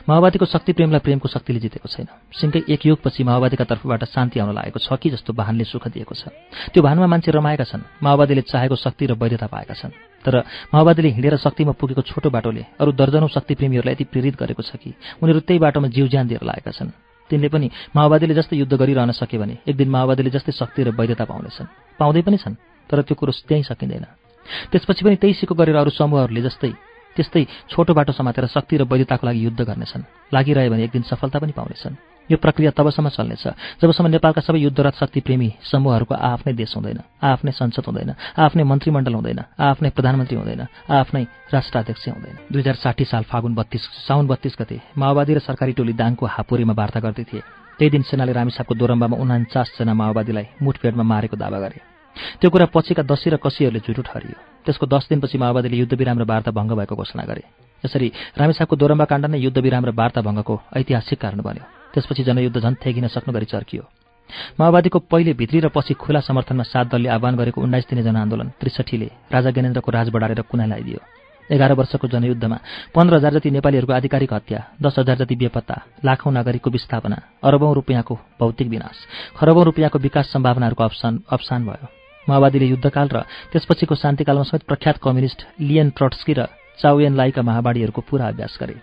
माओवादीको 0.09 0.45
शक्ति 0.45 0.73
प्रेमलाई 0.73 0.99
प्रेमको 0.99 1.27
शक्तिले 1.27 1.59
जितेको 1.59 1.87
छैन। 1.87 2.07
सिंहकै 2.31 2.61
एक 2.69 2.85
युगपछि 2.85 3.23
माओवादीका 3.23 3.63
तर्फबाट 3.63 4.03
शान्ति 4.05 4.39
आउन 4.39 4.55
लागेको 4.55 4.79
छ 4.79 4.93
कि 4.95 5.09
जस्तो 5.09 5.33
वाहनले 5.33 5.63
सुख 5.63 5.87
दिएको 5.87 6.15
छ। 6.15 6.31
त्यो 6.73 6.83
भानमा 6.83 7.07
मान्छे 7.07 7.31
रमाएका 7.31 7.63
छन्। 7.63 7.83
माओवादीले 8.01 8.41
चाहेको 8.41 8.75
शक्ति 8.75 9.05
र 9.05 9.13
वैधता 9.13 9.47
पाएका 9.47 9.73
छन्। 9.73 9.91
तर 10.25 10.43
माओवादीले 10.73 11.09
हिँडेर 11.09 11.37
शक्तिमा 11.37 11.73
पुगेको 11.77 12.01
छोटो 12.01 12.29
बाटोले 12.29 12.65
अरू 12.79 12.91
दर्जनौं 12.91 13.27
शक्ति 13.29 13.53
प्रेमीहरूलाई 13.55 13.93
यति 13.93 14.03
प्रेरित 14.09 14.35
गरेको 14.35 14.63
छ 14.63 14.75
कि 14.81 14.93
उनीहरू 15.21 15.39
त्यही 15.45 15.59
बाटोमा 15.59 15.87
जीव 15.93 16.07
ज्यान 16.07 16.27
दिएर 16.27 16.43
लागेका 16.43 16.71
छन्। 16.71 16.89
तिनले 17.29 17.49
पनि 17.49 17.69
माओवादीले 17.95 18.33
जस्तै 18.33 18.57
युद्ध 18.57 18.73
गरिरहन 18.73 19.11
सके 19.11 19.37
भने 19.37 19.57
एक 19.67 19.75
दिन 19.75 19.89
माओवादीले 19.89 20.29
जस्तै 20.29 20.51
शक्ति 20.51 20.83
र 20.83 20.89
वैधता 20.93 21.25
पाउनेछन्। 21.25 21.67
पाउँदै 21.99 22.21
पनि 22.21 22.37
छन् 22.37 22.55
तर 22.89 23.01
त्यो 23.01 23.15
कुरो 23.17 23.31
त्यहीँ 23.45 23.65
सकिँदैन। 23.65 24.05
त्यसपछि 24.71 25.01
पनि 25.05 25.15
त्यही 25.17 25.33
सिको 25.33 25.53
गरेर 25.55 25.75
अरू 25.75 25.89
समूहहरूले 25.89 26.41
जस्तै 26.41 26.73
त्यस्तै 27.15 27.43
छोटो 27.71 27.93
बाटो 27.93 28.11
समातेर 28.13 28.45
शक्ति 28.47 28.77
र 28.77 28.83
वैधताको 28.83 29.27
लागि 29.27 29.39
युद्ध 29.45 29.61
गर्नेछन्। 29.61 30.03
लागिरह्यो 30.33 30.71
भने 30.71 30.83
एक 30.83 30.91
दिन 30.91 31.03
सफलता 31.07 31.39
पनि 31.39 31.51
पाउनेछन्। 31.55 31.95
यो 32.29 32.37
प्रक्रिया 32.37 32.71
तबसम्म 32.73 33.09
चल्नेछ। 33.09 33.43
जबसम्म 33.81 34.07
नेपालका 34.17 34.41
सबै 34.41 34.59
युद्धरत 34.59 34.95
शक्तिप्रेमी 34.97 35.49
समूहहरूको 35.61 36.15
आफ्नै 36.15 36.53
देश 36.57 36.73
हुँदैन 36.75 36.99
आफ्नै 37.21 37.51
संसद 37.53 37.85
हुँदैन 37.85 38.11
आफ्नै 38.35 38.63
मन्त्रीमण्डल 38.65 39.13
हुँदैन 39.13 39.39
आफ्नै 39.61 39.89
प्रधानमन्त्री 39.93 40.37
हुँदैन 40.37 40.61
आफ्नै 40.89 41.23
राष्ट्राध्यक्ष 41.53 42.05
हुँदैन। 42.09 42.35
दुई 42.51 42.61
हजार 42.61 42.75
साठी 42.81 43.05
साल 43.05 43.23
फागुन 43.29 43.53
बत्तीस 43.55 43.83
साउन 44.07 44.27
बत्तीस 44.27 44.55
गते 44.59 44.81
माओवादी 44.97 45.33
र 45.33 45.39
सरकारी 45.39 45.73
टोली 45.77 45.93
दाङको 45.93 46.25
हापुरीमा 46.25 46.73
वार्ता 46.73 46.99
गर्दै 46.99 47.23
थिए। 47.29 47.41
त्यही 47.77 47.89
दिन 47.93 48.01
सेनाले 48.09 48.33
रामेसापको 48.33 48.73
दोरम्बामा 48.73 49.15
उनाचासजना 49.21 49.93
माओवादीलाई 49.93 50.45
मुठभेडमा 50.61 51.03
मारेको 51.03 51.37
दावा 51.37 51.59
गरे। 51.61 51.94
त्यो 52.39 52.49
कुरा 52.49 52.65
पछिका 52.73 53.03
दशी 53.03 53.29
र 53.29 53.35
कसीहरूले 53.37 53.79
झुटो 53.85 54.01
ठहरियो। 54.01 54.37
त्यसको 54.65 54.85
दस 54.85 55.03
दिनपछि 55.09 55.37
माओवादीले 55.37 55.77
युद्धविराम 55.77 56.17
र 56.19 56.23
वार्ता 56.25 56.51
भङ्ग 56.51 56.71
भएको 56.79 56.95
घोषणा 56.95 57.23
गरे। 57.23 57.43
यसरी 57.83 58.07
रामेछापको 58.37 58.75
दोरम्बा 58.75 59.05
काण्ड 59.05 59.25
नै 59.25 59.39
युद्धविराम 59.39 59.85
र 59.85 59.91
वार्ता 59.93 60.21
भङ्गको 60.21 60.55
ऐतिहासिक 60.79 61.19
कारण 61.19 61.39
बन्यो। 61.41 61.65
त्यसपछि 61.93 62.23
जनयुद्ध 62.23 62.57
झन् 62.59 62.81
थेगिन 62.81 63.07
सक्नु 63.07 63.33
गरी 63.33 63.45
चर्कियो। 63.45 63.83
माओवादीको 64.59 64.99
पहिले 65.11 65.33
भित्री 65.37 65.59
र 65.59 65.69
पछि 65.69 65.93
खुला 65.93 66.19
समर्थनमा 66.19 66.63
सात 66.65 66.87
दलले 66.91 67.09
आह्वान 67.09 67.35
गरेको 67.37 67.61
उन्नाइस 67.61 67.85
दिने 67.89 68.03
जनआन्दोलन 68.03 68.47
त्रिसठीले 68.59 69.09
राजा 69.31 69.49
ज्ञानेन्द्रको 69.51 69.91
राज 69.91 70.09
बढाएर 70.09 70.41
कुना 70.49 70.65
लगाइदियो 70.65 70.99
एघार 71.49 71.73
वर्षको 71.77 72.07
जनयुद्धमा 72.07 72.57
पन्ध्र 72.89 73.15
हजार 73.15 73.33
जति 73.33 73.49
नेपालीहरूको 73.51 73.93
आधिकारिक 73.93 74.33
हत्या 74.33 74.59
दस 74.81 74.95
हजार 74.99 75.17
जति 75.17 75.35
बेपत्ता 75.35 75.75
लाखौं 76.05 76.31
नागरिकको 76.31 76.69
विस्थापना 76.71 77.17
अरबौं 77.43 77.73
रुपियाँको 77.75 78.15
भौतिक 78.39 78.67
विनाश 78.67 79.05
खरबौं 79.37 79.65
रुपियाँको 79.65 79.99
विकास 79.99 80.33
सम्भावनाहरूको 80.33 80.83
अवसान 81.29 81.65
भयो। 81.65 82.04
माओवादीले 82.29 82.65
युद्धकाल 82.65 83.07
र 83.07 83.17
त्यसपछिको 83.51 83.95
शान्तिकालमा 83.95 84.43
समेत 84.43 84.63
प्रख्यात 84.67 84.97
कम्युनिस्ट 84.97 85.39
लियन 85.61 85.89
ट्रट्स्की 85.97 86.33
र 86.33 86.47
चाउयन 86.79 87.13
लाइका 87.15 87.41
महाबाडीहरूको 87.41 88.01
पूरा 88.01 88.27
अभ्यास 88.27 88.57
गरे। 88.61 88.75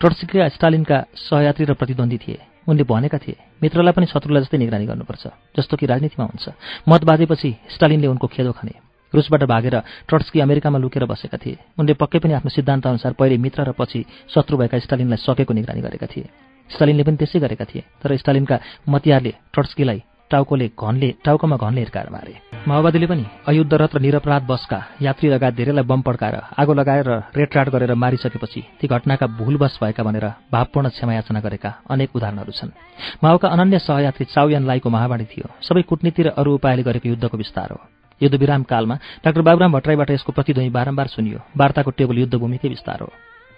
ट्रट्स्कीका 0.00 0.48
स्टालिनका 0.48 0.98
सहयात्री 1.14 1.64
र 1.64 1.72
प्रतिद्वन्दी 1.74 2.18
थिए। 2.18 2.38
उनले 2.68 2.84
भनेका 2.84 3.18
थिए 3.18 3.36
मित्रलाई 3.62 3.92
पनि 3.92 4.06
शत्रुलाई 4.06 4.42
जस्तै 4.42 4.58
निगरानी 4.58 4.86
गर्नुपर्छ 4.86 5.24
जस्तो 5.56 5.76
कि 5.76 5.86
राजनीतिमा 5.86 6.24
हुन्छ। 6.24 6.46
मत 6.88 7.04
बाँधेपछि 7.04 7.50
स्टालिनले 7.74 8.06
उनको 8.06 8.26
खेदो 8.28 8.52
खने। 8.52 8.74
रुसबाट 9.12 9.42
भागेर 9.44 9.76
ट्रट्स्की 10.08 10.40
अमेरिकामा 10.40 10.78
लुकेर 10.78 11.04
बसेका 11.04 11.38
थिए। 11.40 11.56
उनले 11.80 11.94
पक्कै 11.96 12.18
पनि 12.20 12.32
आफ्नो 12.36 12.50
सिद्धान्त 12.52 12.86
अनुसार 12.86 13.12
पहिले 13.12 13.36
मित्र 13.40 13.64
र 13.64 13.72
पछि 13.72 14.04
शत्रु 14.28 14.56
भएका 14.56 14.78
स्टालिनलाई 14.78 15.16
सकेको 15.16 15.52
निगरानी 15.54 15.80
गरेका 15.80 16.06
थिए। 16.06 16.28
स्टालिनले 16.70 17.04
पनि 17.04 17.16
त्यसै 17.16 17.40
गरेका 17.40 17.64
थिए 17.64 17.84
तर 18.04 18.16
स्टालिनका 18.16 18.56
मतियारले 18.88 19.32
ट्रट्स्कीलाई 19.52 20.00
टाउकोले 20.30 20.66
घनले 20.76 21.08
टाउकोमा 21.24 21.56
घनले 21.56 21.80
हिर्काएर 21.80 22.08
मारे। 22.10 22.34
माओवादीले 22.68 23.06
पनि 23.06 23.24
अयुद्धरत 23.48 23.94
र 23.94 23.98
निरपराध 24.00 24.42
बसका 24.44 24.78
यात्री 25.02 25.28
लगायत 25.30 25.54
धेरैलाई 25.54 25.84
बम 25.84 26.00
पड्काएर 26.04 26.36
आगो 26.60 26.72
लगाएर 26.74 27.08
रेटराट 27.32 27.68
गरेर 27.68 27.94
मारिसकेपछि 27.94 28.60
ती 28.80 28.86
घटनाका 28.86 29.26
भूलवश 29.38 29.78
भएका 29.82 30.02
भनेर 30.02 30.26
भावपूर्ण 30.52 30.88
क्षमायाचना 30.88 31.40
गरेका 31.40 31.70
अनेक 31.88 32.16
उदाहरणहरू 32.16 32.52
छन्। 32.52 32.76
माओका 33.24 33.48
अनन्य 33.48 33.78
सहयात्री 33.78 34.24
चाउयान 34.34 34.64
लाईको 34.66 34.88
महावाणी 34.90 35.24
थियो। 35.24 35.48
सबै 35.64 35.82
कूटनीति 35.88 36.22
र 36.22 36.28
अरू 36.36 36.54
उपायले 36.54 36.82
गरेको 36.82 37.08
युद्धको 37.08 37.36
विस्तार 37.36 37.68
हो। 37.72 37.80
युद्धविराम 38.20 38.62
कालमा 38.68 38.94
डाक्टर 39.24 39.42
बाबुराम 39.42 39.72
भट्टराईबाट 39.72 40.10
यसको 40.10 40.32
प्रतिध्वनि 40.32 40.70
बारम्बार 40.70 41.06
सुनियो। 41.08 41.38
वार्ताको 41.56 41.90
टेबल 41.96 42.18
युद्धभूमिकै 42.18 42.68
विस्तार 42.68 43.00
हो। 43.00 43.10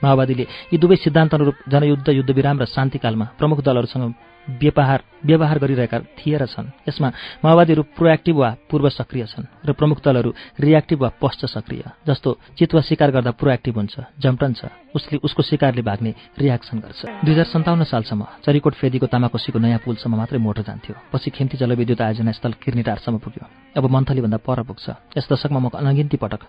माओवादीले 0.02 0.44
यी 0.72 0.76
दुवै 0.78 0.96
सिद्धान्त 0.96 1.34
अनुरूप 1.34 1.56
जनयुद्ध 1.68 2.08
युद्धविराम 2.08 2.56
र 2.60 2.64
शान्तिकालमा 2.66 3.26
प्रमुख 3.38 3.58
दलहरूसँग 3.60 4.14
व्यवहार 4.48 5.00
व्यवहार 5.24 5.58
गरिरहेका 5.58 5.98
थिए 6.16 6.38
र 6.38 6.46
छन्। 6.46 6.72
यसमा 6.88 7.08
माओवादीहरू 7.44 7.82
प्रोएक्टिभ 7.92 8.36
वा 8.36 8.50
पूर्व 8.70 8.88
सक्रिय 8.88 9.24
छन् 9.26 9.46
र 9.68 9.72
प्रमुख 9.72 9.98
दलहरू 10.00 10.30
रियाक्टिभ 10.58 10.98
वा 11.02 11.10
पश्च 11.20 11.44
सक्रिय 11.46 11.84
जस्तो 12.08 12.28
चितुवा 12.56 12.82
शिकार 12.82 13.10
गर्दा 13.10 13.30
प्रोएक्टिभ 13.36 13.74
हुन्छ 13.76 13.94
जम्टन्छ 14.18 14.60
उसले 14.96 15.18
उसको 15.20 15.42
शिकारले 15.42 15.82
भाग्ने 15.82 16.14
रियाक्सन 16.40 16.78
गर्छ। 16.80 17.00
दुई 17.24 17.32
हजार 17.32 17.44
सन्ताउन्न 17.46 17.84
सालसम्म 17.84 18.22
चरीकोट 18.44 18.74
फेदीको 18.74 19.06
तामाकोसीको 19.06 19.58
नयाँ 19.58 19.80
पुलसम्म 19.84 20.16
मात्रै 20.16 20.38
मोटर 20.40 20.62
जान्थ्यो। 20.62 20.94
पछि 21.12 21.30
खेम्ती 21.30 21.56
जलविद्युत 21.60 22.00
आयोजना 22.00 22.32
स्थल 22.32 22.52
किर्निटारसम्म 22.58 23.18
पुग्यो। 23.20 23.44
अब 23.76 23.84
मन्थलीभन्दा 23.86 24.38
पर 24.40 24.62
पुग्छ। 24.64 24.86
यस 25.14 25.28
दशकमा 25.30 25.60
म 25.60 25.68
अनगिन्ती 25.68 26.16
पटक 26.16 26.42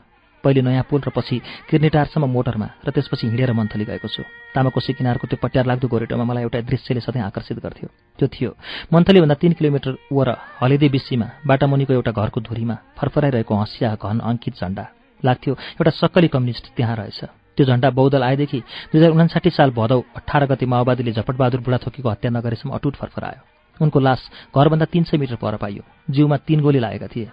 पहिले 0.43 0.61
नयाँ 0.61 0.85
पुल 0.89 1.01
र 1.07 1.09
पछि 1.15 1.41
किर्नेटारसम्म 1.69 2.25
मोटरमा 2.29 2.67
र 2.85 2.91
त्यसपछि 2.91 3.27
हिँडेर 3.27 3.53
मन्थली 3.53 3.85
गएको 3.85 4.07
छु। 4.07 4.23
तामाकोसी 4.55 4.93
किनारको 4.93 5.27
त्यो 5.27 5.37
पट्यार 5.41 5.65
लाग्दो 5.65 5.87
गोरेटोमा 5.87 6.23
मलाई 6.23 6.43
एउटा 6.43 6.59
दृश्यले 6.61 7.01
सधैँ 7.01 7.23
आकर्षित 7.29 7.59
गर्थ्यो। 7.59 7.87
त्यो 8.19 8.27
थियो। 8.27 8.51
मन्थलीभन्दा 8.93 9.35
तीन 9.41 9.53
किलोमिटर 9.53 9.91
वर 10.11 10.29
हलेदे 10.61 10.89
बिसीमा 10.89 11.27
बाटामुनिको 11.45 11.93
एउटा 11.93 12.11
घरको 12.11 12.39
धुरीमा 12.41 12.75
फरफराइरहेको 12.97 13.53
हँसिया 13.55 13.95
घन 14.01 14.19
अङ्कित 14.19 14.53
झण्डा 14.57 14.85
लाग्थ्यो। 15.23 15.53
एउटा 15.53 15.91
सक्कली 15.91 16.27
कम्युनिस्ट 16.33 16.65
त्यहाँ 16.75 16.95
रहेछ। 16.95 17.19
त्यो 17.57 17.65
झण्डा 17.65 17.89
बौद्धल 17.91 18.23
आएदेखि 18.23 18.59
दुई 18.91 18.99
हजार 18.99 19.11
उनासाठी 19.11 19.49
साल 19.49 19.69
भदौ 19.75 19.99
अठार 20.15 20.45
गति 20.47 20.65
माओवादीले 20.65 21.11
झपटबहादुर 21.11 21.61
बुढाथोकीको 21.61 22.09
हत्या 22.09 22.31
नगरेसम्म 22.31 22.73
अटुट 22.73 22.95
फरफरायो। 22.95 23.50
उनको 23.81 23.99
लास 23.99 24.21
घरभन्दा 24.55 24.85
तीन 24.85 25.03
सय 25.03 25.17
मिटर 25.17 25.35
पर 25.35 25.55
पाइयो। 25.57 25.83
जिउमा 26.09 26.37
तीन 26.37 26.59
गोली 26.61 26.79
लागेका 26.79 27.07
थिए। 27.07 27.29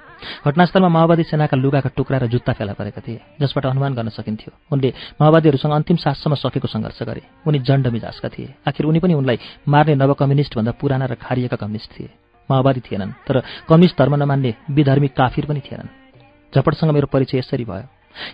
घटनास्थलमा 0.46 0.88
माओवादी 0.88 1.22
सेनाका 1.24 1.56
लुगाका 1.56 1.90
टुक्रा 1.96 2.18
र 2.18 2.26
जुत्ता 2.26 2.52
फेला 2.52 2.72
परेका 2.72 3.00
थिए 3.00 3.20
जसबाट 3.40 3.66
अनुमान 3.66 3.94
गर्न 3.94 4.08
सकिन्थ्यो 4.08 4.52
उनले 4.72 4.88
माओवादीहरूसँग 5.20 5.72
अन्तिम 5.72 5.96
साससम्म 5.96 6.34
सकेको 6.34 6.68
सङ्घर्ष 6.68 7.02
गरे। 7.02 7.22
उनी 7.46 7.58
जण्ड 7.58 7.86
मिजाजका 7.88 8.28
थिए। 8.28 8.54
आखिर 8.68 8.86
उनी 8.86 8.98
पनि 9.00 9.14
उनलाई 9.14 9.38
मार्ने 9.68 9.94
नव 9.94 10.14
कम्युनिस्टभन्दा 10.14 10.72
पुराना 10.80 11.06
र 11.06 11.14
खारिएका 11.16 11.56
कम्युनिस्ट 11.56 11.90
थिए। 11.98 12.10
माओवादी 12.50 12.80
थिएनन् 12.80 13.12
तर 13.26 13.40
कम्युनिस्ट 13.68 13.98
धर्म 13.98 14.14
नमान्ने 14.14 14.54
विधर्मी 14.70 15.08
काफिर 15.08 15.46
पनि 15.46 15.60
थिएनन्। 15.60 15.92
झपटसँग 16.54 16.90
मेरो 16.90 17.06
परिचय 17.12 17.38
यसरी 17.38 17.64
भयो। 17.64 17.86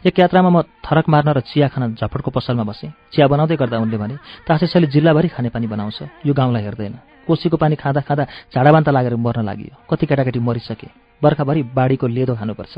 एक 0.06 0.18
यात्रामा 0.18 0.50
म 0.50 0.62
थरक 0.62 1.08
मार्न 1.08 1.28
र 1.34 1.40
चिया 1.40 1.68
खान 1.68 1.94
झपटको 1.94 2.30
पसलमा 2.30 2.64
बसेँ। 2.64 2.92
चिया 3.12 3.26
बनाउँदै 3.28 3.56
गर्दा 3.56 3.78
उनले 3.78 3.98
भने 3.98 4.16
तासेसले 4.46 4.86
जिल्लाभरि 4.86 5.28
खानेपानी 5.28 5.66
बनाउँछ। 5.66 5.98
यो 6.26 6.32
गाउँलाई 6.34 6.62
हेर्दैन। 6.62 7.13
कोसीको 7.26 7.56
पानी 7.56 7.76
खाँदा 7.76 8.00
खाँदा 8.00 8.24
झाडाबान्ता 8.54 8.90
लागेर 8.90 9.16
मर्न 9.16 9.44
लाग्यो। 9.44 9.76
कति 9.90 10.06
केटाकेटी 10.06 10.38
मरिसके। 10.38 10.88
बर्खाभरि 11.22 11.62
बाढीको 11.74 12.06
लेदो 12.06 12.34
खानुपर्छ। 12.36 12.74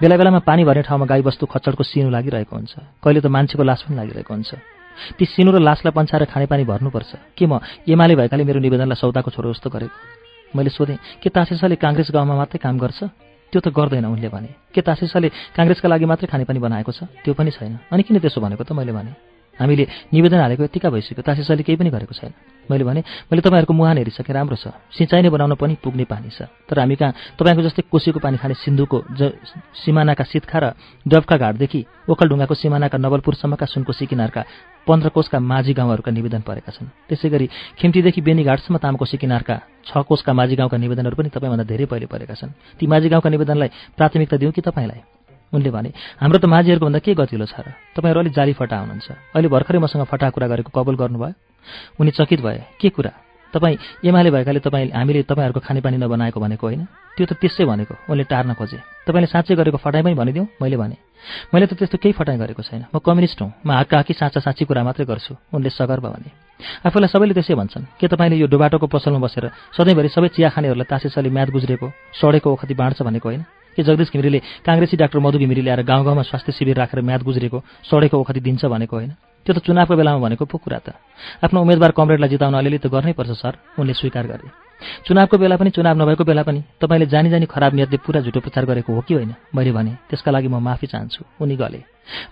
बेला 0.00 0.16
बेलामा 0.16 0.38
पानी 0.48 0.64
भर्ने 0.64 0.82
ठाउँमा 0.88 1.06
गाईबस्तु 1.06 1.46
खच्चडको 1.46 1.82
सिनु 1.84 2.10
लागिरहेको 2.10 2.56
हुन्छ। 2.56 2.74
कहिले 3.04 3.20
त 3.20 3.26
मान्छेको 3.26 3.62
लास 3.62 3.80
पनि 3.86 3.96
लागिरहेको 3.96 4.32
हुन्छ। 4.34 4.50
ती 5.18 5.24
सिनु 5.24 5.50
र 5.52 5.58
लासलाई 5.60 5.92
पन्छाएर 5.92 6.24
खानेपानी 6.32 6.64
भर्नुपर्छ। 6.64 7.10
के 7.36 7.44
म 7.46 7.60
एमाले 7.88 8.14
भएकाले 8.16 8.44
मेरो 8.44 8.60
निवेदनलाई 8.60 8.96
सौदाको 8.96 9.30
छोरो 9.30 9.52
जस्तो 9.52 9.70
गरेको? 9.70 9.96
मैले 10.56 10.70
सोधेँ 10.70 10.98
के 11.22 11.28
तासेसाले 11.30 11.76
काङ्ग्रेस 11.76 12.10
गाउँमा 12.10 12.34
मात्रै 12.34 12.58
काम 12.58 12.78
गर्छ? 12.78 13.00
त्यो 13.52 13.60
त 13.60 13.68
गर्दैन 13.68 14.06
उनले 14.06 14.28
भने। 14.28 14.50
के 14.74 14.80
तासेसाले 14.80 15.28
काङ्ग्रेसका 15.56 15.88
लागि 15.88 16.04
मात्रै 16.06 16.26
खानेपानी 16.30 16.58
बनाएको 16.58 16.92
छ? 16.92 17.04
त्यो 17.24 17.34
पनि 17.34 17.50
छैन। 17.50 17.78
अनि 17.92 18.02
किन 18.02 18.18
त्यसो 18.18 18.40
भनेको 18.40 18.64
त 18.64 18.72
मैले 18.72 18.92
भने। 18.92 19.29
हामीले 19.60 19.84
निवेदन 20.12 20.40
हालेको 20.40 20.64
यतिका 20.64 20.88
भइसक्यो 20.90 21.22
तासेसाले 21.22 21.62
केही 21.62 21.76
पनि 21.76 21.90
गरेको 21.92 22.14
छैन। 22.16 22.32
मैले 22.70 22.84
भने 22.84 23.00
मैले 23.28 23.42
तपाईँहरूको 23.44 23.74
मुहान 23.74 23.98
हेरिसकेँ 23.98 24.34
राम्रो 24.34 24.56
छ। 24.56 24.72
सिँचाइ 24.88 25.22
नै 25.22 25.30
बनाउन 25.30 25.54
पनि 25.54 25.76
पुग्ने 25.84 26.04
पानी 26.08 26.30
छ। 26.30 26.48
तर 26.64 26.78
हामी 26.80 26.96
कहाँ? 26.96 27.12
तपाईँको 27.36 27.62
जस्तै 27.62 27.82
कोसीको 27.90 28.18
पानी 28.22 28.36
खाने 28.38 28.54
सिन्धुको 28.56 28.98
ज 29.10 29.36
सिमानाका 29.84 30.24
सितखा 30.24 30.58
र 30.58 30.66
डबका 31.04 31.36
घाटदेखि 31.36 31.80
ओखलढुङ्गाको 32.08 32.54
सिमानाका 32.54 32.96
नवलपुरसम्मका 32.96 33.66
सुनकोसी 33.66 34.06
किनारका 34.06 34.42
पन्ध्र 34.86 35.08
कोषका 35.12 35.38
माझी 35.38 35.72
गाउँहरूका 35.74 36.10
निवेदन 36.10 36.42
परेका 36.46 36.70
छन्। 36.72 36.88
त्यसै 37.10 37.28
गरी 37.28 37.46
खिम्तीदेखि 37.76 38.20
बेनीघाटसम्म 38.22 38.76
तामकोसी 38.78 39.16
किनारका 39.18 39.56
छ 39.84 39.90
कोषका 40.08 40.32
माझी 40.32 40.54
गाउँका 40.56 40.76
निवेदनहरू 40.78 41.16
पनि 41.18 41.28
तपाईँभन्दा 41.28 41.66
धेरै 41.66 41.84
पहिले 41.90 42.06
परेका 42.06 42.34
छन्। 42.34 42.54
ती 42.78 42.86
माझी 42.86 43.08
गाउँका 43.08 43.28
निवेदनलाई 43.28 43.68
प्राथमिकता 43.98 44.36
दिउँ 44.40 44.52
कि 44.52 44.62
तपाईँलाई? 44.62 45.19
उनले 45.52 45.70
भने 45.70 45.90
हाम्रो 46.20 46.38
त 46.38 46.44
माझीहरूको 46.46 46.86
भन्दा 46.86 46.98
के 46.98 47.14
गतिलो 47.14 47.46
छ 47.46 47.60
र? 47.60 47.74
तपाईँहरू 47.96 48.20
अलिक 48.20 48.34
जाली 48.34 48.52
फटा 48.54 48.76
हुनुहुन्छ। 48.78 49.08
अहिले 49.34 49.48
भर्खरै 49.48 49.78
मसँग 49.78 50.04
फटा 50.06 50.30
कुरा 50.30 50.46
गरेको 50.46 50.70
कबुल 50.70 50.96
गर्नुभयो? 50.96 51.34
उनी 52.00 52.10
चकित 52.10 52.40
भए 52.40 52.78
के 52.80 52.88
कुरा? 52.88 53.12
तपाईँ 53.54 53.76
एमाले 54.06 54.30
भएकाले 54.30 54.60
तपाईँ 54.62 54.90
हामीले 54.94 55.22
तपाईँहरूको 55.26 55.60
खानेपानी 55.60 55.96
नबनाएको 55.98 56.38
भनेको 56.40 56.66
होइन? 56.66 56.86
त्यो 57.18 57.26
त 57.26 57.32
त्यसै 57.34 57.66
भनेको। 57.66 57.94
उनले 58.06 58.24
टार्न 58.30 58.54
खोजे। 58.54 58.78
तपाईँले 59.02 59.26
साँच्चै 59.26 59.54
गरेको 59.58 59.78
फटाइ 59.82 60.02
पनि 60.06 60.14
भनिदिउँ? 60.14 60.46
मैले 60.62 60.76
भने 60.78 60.96
मैले 61.50 61.66
त 61.66 61.74
त्यस्तो 61.74 61.98
केही 61.98 62.14
फटाइ 62.14 62.38
गरेको 62.38 62.62
छैन। 62.62 62.86
म 62.94 63.02
कम्युनिस्ट 63.02 63.42
हुँ। 63.42 63.50
म 63.66 63.70
हात 63.74 63.90
काकी 63.90 64.14
साँच्चा 64.14 64.40
साँच्ची 64.40 64.64
कुरा 64.70 64.86
मात्रै 64.86 65.02
गर्छु। 65.02 65.34
उनले 65.50 65.70
सगर्व 65.74 66.04
भने 66.14 66.30
आफूलाई 66.86 67.10
सबैले 67.10 67.34
त्यसै 67.34 67.54
भन्छन्। 67.58 67.98
के 67.98 68.06
तपाईँले 68.06 68.38
यो 68.38 68.46
डोबाटोको 68.46 68.86
पसलमा 68.86 69.18
बसेर 69.18 69.50
सधैँभरि 69.74 70.08
सबै 70.14 70.28
चिया 70.30 70.48
खानेहरूलाई 70.54 70.86
तासेसले 70.86 71.30
म्याद 71.34 71.50
गुज्रेको 71.50 71.86
सडेको 72.14 72.48
ओखती 72.54 72.74
बाँड्छ 72.78 73.02
भनेको 73.02 73.28
होइन? 73.28 73.42
के 73.76 73.82
जगदीश 73.82 74.10
घिमिरेले 74.12 74.40
काङ्ग्रेसी 74.66 74.96
डाक्टर 74.96 75.18
मधु 75.18 75.38
घिमिरे 75.38 75.62
ल्याएर 75.62 75.82
गाउँ 75.82 76.04
गाउँमा 76.04 76.22
स्वास्थ्य 76.22 76.52
शिविर 76.52 76.76
राखेर 76.76 77.00
म्याद 77.00 77.22
गुज्रेको 77.22 77.58
सडेको 77.84 78.16
ओखती 78.20 78.40
दिन्छ 78.40 78.64
भनेको 78.64 78.96
होइन। 78.96 79.12
त्यो 79.46 79.54
त 79.54 79.58
चुनावको 79.64 79.96
बेलामा 79.96 80.18
भनेको 80.20 80.44
पो 80.44 80.58
कुरा 80.58 80.78
त। 80.78 80.96
आफ्नो 81.44 81.60
उम्मेद्वार 81.60 81.90
कमरेडलाई 81.96 82.28
जिताउन 82.28 82.54
अलिअलि 82.54 82.78
त 82.78 82.86
गर्नै 82.92 83.12
पर्छ 83.16 83.30
सर 83.40 83.78
उनले 83.78 83.94
स्वीकार 83.94 84.26
गरे। 84.26 84.48
चुनावको 85.04 85.36
बेला 85.38 85.56
पनि 85.56 85.70
चुनाव 85.70 85.96
नभएको 85.96 86.24
बेला 86.24 86.42
पनि 86.42 86.60
तपाईँले 86.80 87.06
जानी 87.06 87.30
जानी 87.30 87.46
खराब 87.46 87.72
नियतले 87.74 87.96
पुरा 88.04 88.20
झुटो 88.20 88.40
प्रचार 88.40 88.64
गरेको 88.64 88.92
हो 88.92 89.00
कि 89.00 89.14
होइन? 89.14 89.34
मैले 89.54 89.72
भने 89.72 89.92
त्यसका 90.08 90.30
लागि 90.30 90.48
म 90.48 90.60
माफी 90.60 90.86
चाहन्छु 90.86 91.24
उनी 91.40 91.56
गले। 91.56 91.80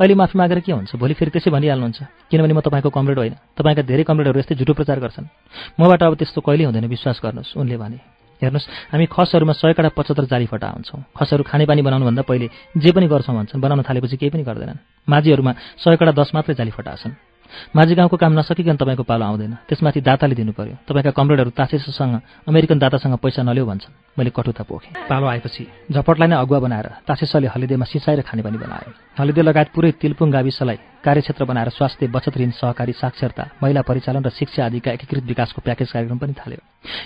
अहिले 0.00 0.14
माफी 0.14 0.38
मागेर 0.38 0.60
के 0.60 0.72
हुन्छ? 0.72 0.96
भोलि 0.96 1.14
फेरि 1.14 1.30
त्यसै 1.30 1.50
भनिहाल्नुहुन्छ। 1.50 2.28
किनभने 2.30 2.54
म 2.56 2.60
तपाईँको 2.60 2.90
कमरेड 2.90 3.18
होइन। 3.18 3.34
तपाईँका 3.56 3.82
धेरै 3.84 4.04
कमरेडहरू 4.04 4.38
यस्तै 4.40 4.54
झुटो 4.56 4.72
प्रचार 4.74 4.98
गर्छन्। 5.00 5.28
मबाट 5.80 6.02
अब 6.02 6.14
त्यस्तो 6.16 6.40
कहिले 6.40 6.64
हुँदैन 6.64 6.86
विश्वास 6.88 7.20
गर्नुहोस् 7.20 7.56
उनले 7.56 7.76
भने। 7.76 8.17
हेर्नुहोस् 8.40 8.68
हामी 8.92 9.06
खसहरूमा 9.06 9.52
सयकडा 9.52 9.88
पचहत्तर 9.90 10.24
जाली 10.30 10.46
फटा 10.46 10.68
हुन्छौँ। 10.70 11.00
खसहरू 11.10 11.42
खानेपानी 11.42 11.82
बनाउनुभन्दा 11.82 12.22
पहिले 12.22 12.46
जे 12.76 12.90
पनि 12.92 13.06
गर्छौँ 13.08 13.34
भन्छन् 13.34 13.60
बनाउन 13.60 13.82
थालेपछि 13.82 14.16
केही 14.16 14.30
पनि 14.30 14.42
गर्दैनन्। 14.42 14.78
माझीहरूमा 15.08 15.52
सयकडा 15.82 16.12
दस 16.14 16.30
मात्रै 16.34 16.54
जाली 16.54 16.70
फटा 16.70 16.94
छन्। 16.94 17.14
माझी 17.74 17.94
गाउँको 17.94 18.16
काम 18.16 18.32
नसकिकन 18.38 18.76
तपाईँको 18.76 19.02
पालो 19.08 19.24
आउँदैन। 19.24 19.52
त्यसमाथि 19.66 20.00
दाताले 20.04 20.34
दिनु 20.36 20.52
पर्यो 20.52 20.84
तपाईँका 20.84 21.10
कमरेडहरू 21.16 21.50
तासेसोसँग 21.50 22.46
अमेरिकन 22.46 22.78
दातासँग 22.78 23.16
पैसा 23.18 23.42
नल्याउ 23.42 23.66
भन्छन्। 23.66 23.94
मैले 24.14 24.30
कटुता 24.30 24.62
पोखेँ। 24.68 25.08
पालो 25.08 25.26
आएपछि 25.26 25.64
झपटलाई 25.88 26.28
नै 26.28 26.36
अगुवा 26.36 26.58
बनाएर 26.60 26.86
तासेसले 27.08 27.48
हलिदेमा 27.48 27.86
सिँचाइ 27.88 28.16
र 28.16 28.22
खानेपानी 28.22 28.58
बनायो। 28.60 29.07
हलिदे 29.18 29.42
लगायत 29.42 29.68
पुरै 29.74 29.90
तिलपुङ 29.98 30.30
गाविसलाई 30.30 30.78
कार्यक्षेत्र 31.02 31.44
बनाएर 31.44 31.68
स्वास्थ्य 31.74 32.06
बचत 32.06 32.38
ऋण 32.38 32.50
सहकारी 32.54 32.92
साक्षरता 32.94 33.44
महिला 33.58 33.82
परिचालन 33.82 34.22
र 34.22 34.30
शिक्षा 34.30 34.64
आदिका 34.64 34.90
एकीकृत 34.94 35.24
विकासको 35.26 35.58
प्याकेज 35.58 35.90
कार्यक्रम 35.90 36.18
पनि 36.22 36.34
थाल्यो। 36.38 36.60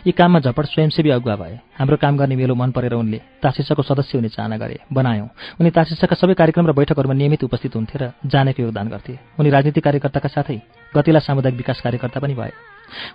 यी 0.04 0.12
काममा 0.12 0.38
झपट 0.44 0.64
स्वयंसेवी 0.76 1.10
अगुवा 1.10 1.36
भए। 1.40 1.56
हाम्रो 1.72 1.96
काम 1.96 2.16
गर्ने 2.20 2.36
मेलो 2.36 2.54
मन 2.54 2.70
परेर 2.76 2.92
उनले 2.92 3.20
तासिसाको 3.40 3.82
सदस्य 3.82 4.18
हुने 4.18 4.28
चाहना 4.28 4.56
गरे। 4.60 4.76
बनायौँ। 4.92 5.28
उनी 5.56 5.70
तासिसाका 5.72 6.14
सबै 6.20 6.34
कार्यक्रम 6.36 6.68
र 6.68 6.72
बैठकहरूमा 6.76 7.16
नियमित 7.16 7.44
उपस्थित 7.48 7.80
हुन्थे 7.80 7.96
र 7.96 8.12
जानेको 8.28 8.60
योगदान 8.60 8.88
गर्थे। 8.92 9.16
उनी 9.40 9.48
राजनीतिक 9.48 9.84
कार्यकर्ताका 9.84 10.28
साथै 10.28 10.60
गतिला 10.92 11.20
सामुदायिक 11.24 11.56
विकास 11.56 11.80
कार्यकर्ता 11.80 12.20
पनि 12.20 12.34
भए। 12.36 12.52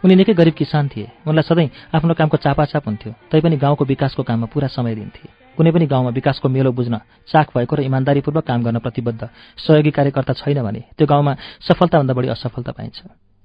उनी 0.01 0.15
निकै 0.17 0.33
गरिब 0.33 0.57
किसान 0.57 0.89
थिए। 0.89 1.05
उनलाई 1.21 1.45
सधैँ 1.45 1.69
आफ्नो 1.93 2.13
कामको 2.17 2.37
चापाचाप 2.41 2.87
हुन्थ्यो। 2.89 3.13
तैपनि 3.29 3.57
गाउँको 3.61 3.85
विकासको 3.85 4.23
काममा 4.25 4.49
पुरा 4.49 4.67
समय 4.73 4.95
दिन्थे। 4.97 5.46
कुनै 5.57 5.71
पनि 5.71 5.85
गाउँमा 5.89 6.09
विकासको 6.13 6.47
मेलो 6.47 6.71
बुझ्न 6.71 6.95
चाख 7.27 7.47
भएको 7.51 7.75
र 7.75 7.81
इमान्दारीपूर्वक 7.89 8.45
काम 8.45 8.63
गर्न 8.63 8.77
प्रतिबद्ध 8.79 9.21
सहयोगी 9.57 9.91
कार्यकर्ता 9.91 10.33
छैन 10.37 10.61
भने 10.61 10.81
त्यो 10.93 11.07
गाउँमा 11.07 11.33
सफलताभन्दा 11.65 12.13
बढी 12.13 12.27
असफलता 12.29 12.71
पाइन्छ। 12.77 12.97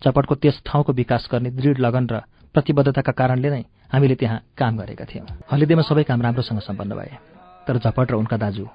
चपटको 0.02 0.34
त्यस 0.34 0.60
ठाउँको 0.66 0.92
विकास 0.92 1.28
गर्ने 1.32 1.50
दृढ 1.52 1.78
लगन 1.80 2.04
र 2.12 2.20
प्रतिबद्धताका 2.54 3.12
कारणले 3.12 3.48
नै 3.50 3.62
हामीले 3.88 4.14
त्यहाँ 4.20 4.38
काम 4.58 4.76
गरेका 4.76 5.04
थियौँ। 5.08 5.26
हलिदेमा 5.48 5.82
सबै 5.82 6.04
काम 6.04 6.20
राम्रोसँग 6.22 6.60
सम्पन्न 6.60 6.92
भए। 6.92 7.16
तर 7.64 7.78
झपट 7.78 8.10
र 8.12 8.14
उनका 8.14 8.36
दाजु 8.36 8.66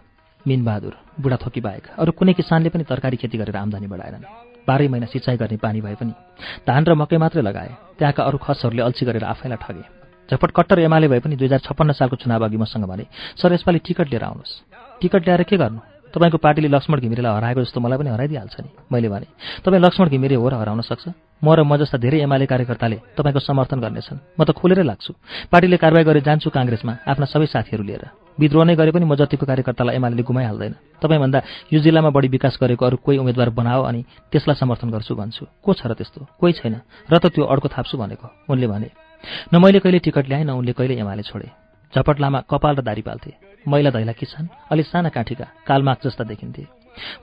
मिनबहादुर 0.45 0.93
बुढाथोकी 1.19 1.61
बाहेक 1.61 1.85
अरू 1.99 2.11
कुनै 2.17 2.33
किसानले 2.33 2.69
पनि 2.73 2.83
तरकारी 2.89 3.17
खेती 3.21 3.37
गरेर 3.37 3.57
आम्दानी 3.57 3.87
बढाएनन्। 3.87 4.25
बाह्रै 4.67 4.87
महिना 4.87 5.07
सिँचाइ 5.11 5.37
गर्ने 5.37 5.57
पानी 5.59 5.81
भए 5.81 5.95
पनि 5.99 6.13
धान 6.63 6.81
र 6.87 6.95
मकै 6.95 7.17
मात्रै 7.19 7.43
लगाए 7.43 7.71
त्यहाँका 7.99 8.23
अरू 8.23 8.37
खसहरूले 8.39 8.81
अल्छी 8.81 9.03
गरेर 9.05 9.23
आफैलाई 9.27 9.59
ठगे। 9.59 9.96
झपट 10.31 10.51
कट्टर 10.51 10.79
एमाले 10.79 11.07
भए 11.07 11.19
पनि 11.19 11.35
दुई 11.35 11.47
हजार 11.47 11.59
छप्पन्न 11.59 11.91
सालको 11.93 12.15
चुनाव 12.15 12.45
अघि 12.45 12.57
मसँग 12.57 12.85
भने 12.85 13.05
सर 13.41 13.53
यसपालि 13.53 13.79
टिकट 13.79 14.07
लिएर 14.11 14.23
आउनुहोस्। 14.23 14.53
टिकट 15.01 15.21
ल्याएर 15.23 15.43
के 15.43 15.57
गर्नु? 15.57 15.79
तपाईँको 16.13 16.37
पार्टीले 16.37 16.67
लक्ष्मण 16.67 16.99
घिमिरेलाई 16.99 17.33
हराएको 17.35 17.61
जस्तो 17.61 17.79
मलाई 17.79 17.97
पनि 17.97 18.09
हराइदिइहाल्छ 18.09 18.55
नि। 18.59 18.69
मैले 18.91 19.09
भने 19.09 19.27
तपाईँ 19.63 19.81
लक्ष्मण 19.81 20.07
घिमिरे 20.09 20.35
हो 20.35 20.49
र 20.49 20.53
हराउन 20.55 20.81
सक्छ? 20.81 21.07
म 21.43 21.47
र 21.53 21.63
म 21.63 21.77
जस्ता 21.77 21.97
धेरै 21.97 22.23
एमाले 22.23 22.45
कार्यकर्ताले 22.45 22.97
तपाईँको 23.13 23.39
समर्थन 23.39 23.79
गर्नेछन्। 23.79 24.19
म 24.39 24.43
त 24.43 24.51
खोलेरै 24.51 24.83
लाग्छु। 24.83 25.13
पार्टीले 25.51 25.77
कारवाही 25.77 26.05
गरे 26.05 26.21
जान्छु 26.21 26.49
काङ्ग्रेसमा 26.49 26.93
आफ्ना 27.05 27.25
सबै 27.27 27.45
साथीहरू 27.45 27.83
लिएर। 27.83 28.03
विद्रोह 28.39 28.63
नै 28.65 28.75
गरे 28.75 28.91
पनि 28.91 29.05
म 29.05 29.15
जतिको 29.15 29.45
कार्यकर्तालाई 29.45 29.95
एमाले 29.95 30.23
गुमाइहाल्दैन। 30.23 30.73
तपाईँभन्दा 30.97 31.39
यो 31.73 31.79
जिल्लामा 31.79 32.09
बढी 32.09 32.27
विकास 32.33 32.57
गरेको 32.57 32.85
अरू 32.85 32.97
कोही 32.97 33.17
उम्मेद्वार 33.17 33.49
बनाओ 33.53 33.83
अनि 33.83 34.01
त्यसलाई 34.31 34.55
समर्थन 34.57 34.89
गर्छु 34.89 35.13
भन्छु। 35.15 35.43
को 35.61 35.73
छ 35.73 35.85
र 35.85 35.93
त्यस्तो? 35.93 36.39
कोही 36.39 36.53
छैन। 36.57 36.75
र 37.11 37.13
त 37.19 37.29
त्यो 37.29 37.45
अड्को 37.45 37.67
थाप्छु 37.67 37.97
भनेको 37.97 38.25
उनले 38.49 38.67
भने 38.67 39.06
न 39.53 39.61
मैले 39.61 39.79
कहिले 39.79 39.99
टिकट 39.99 40.27
ल्याएँ 40.27 40.43
न 40.43 40.49
उनले 40.51 40.73
कहिले 40.73 40.95
एमाले 40.99 41.23
छोडे। 41.23 41.49
झपट 41.93 42.19
लामा 42.19 42.39
कपाल 42.49 42.75
र 42.75 42.81
दारी 42.81 43.01
पाल्थे। 43.01 43.31
मैला 43.67 43.89
दैला 43.89 44.11
किसान 44.11 44.49
अलि 44.71 44.83
साना 44.83 45.09
काठीका 45.09 45.45
कालमाग 45.67 45.97
जस्ता 46.03 46.23
देखिन्थे। 46.23 46.65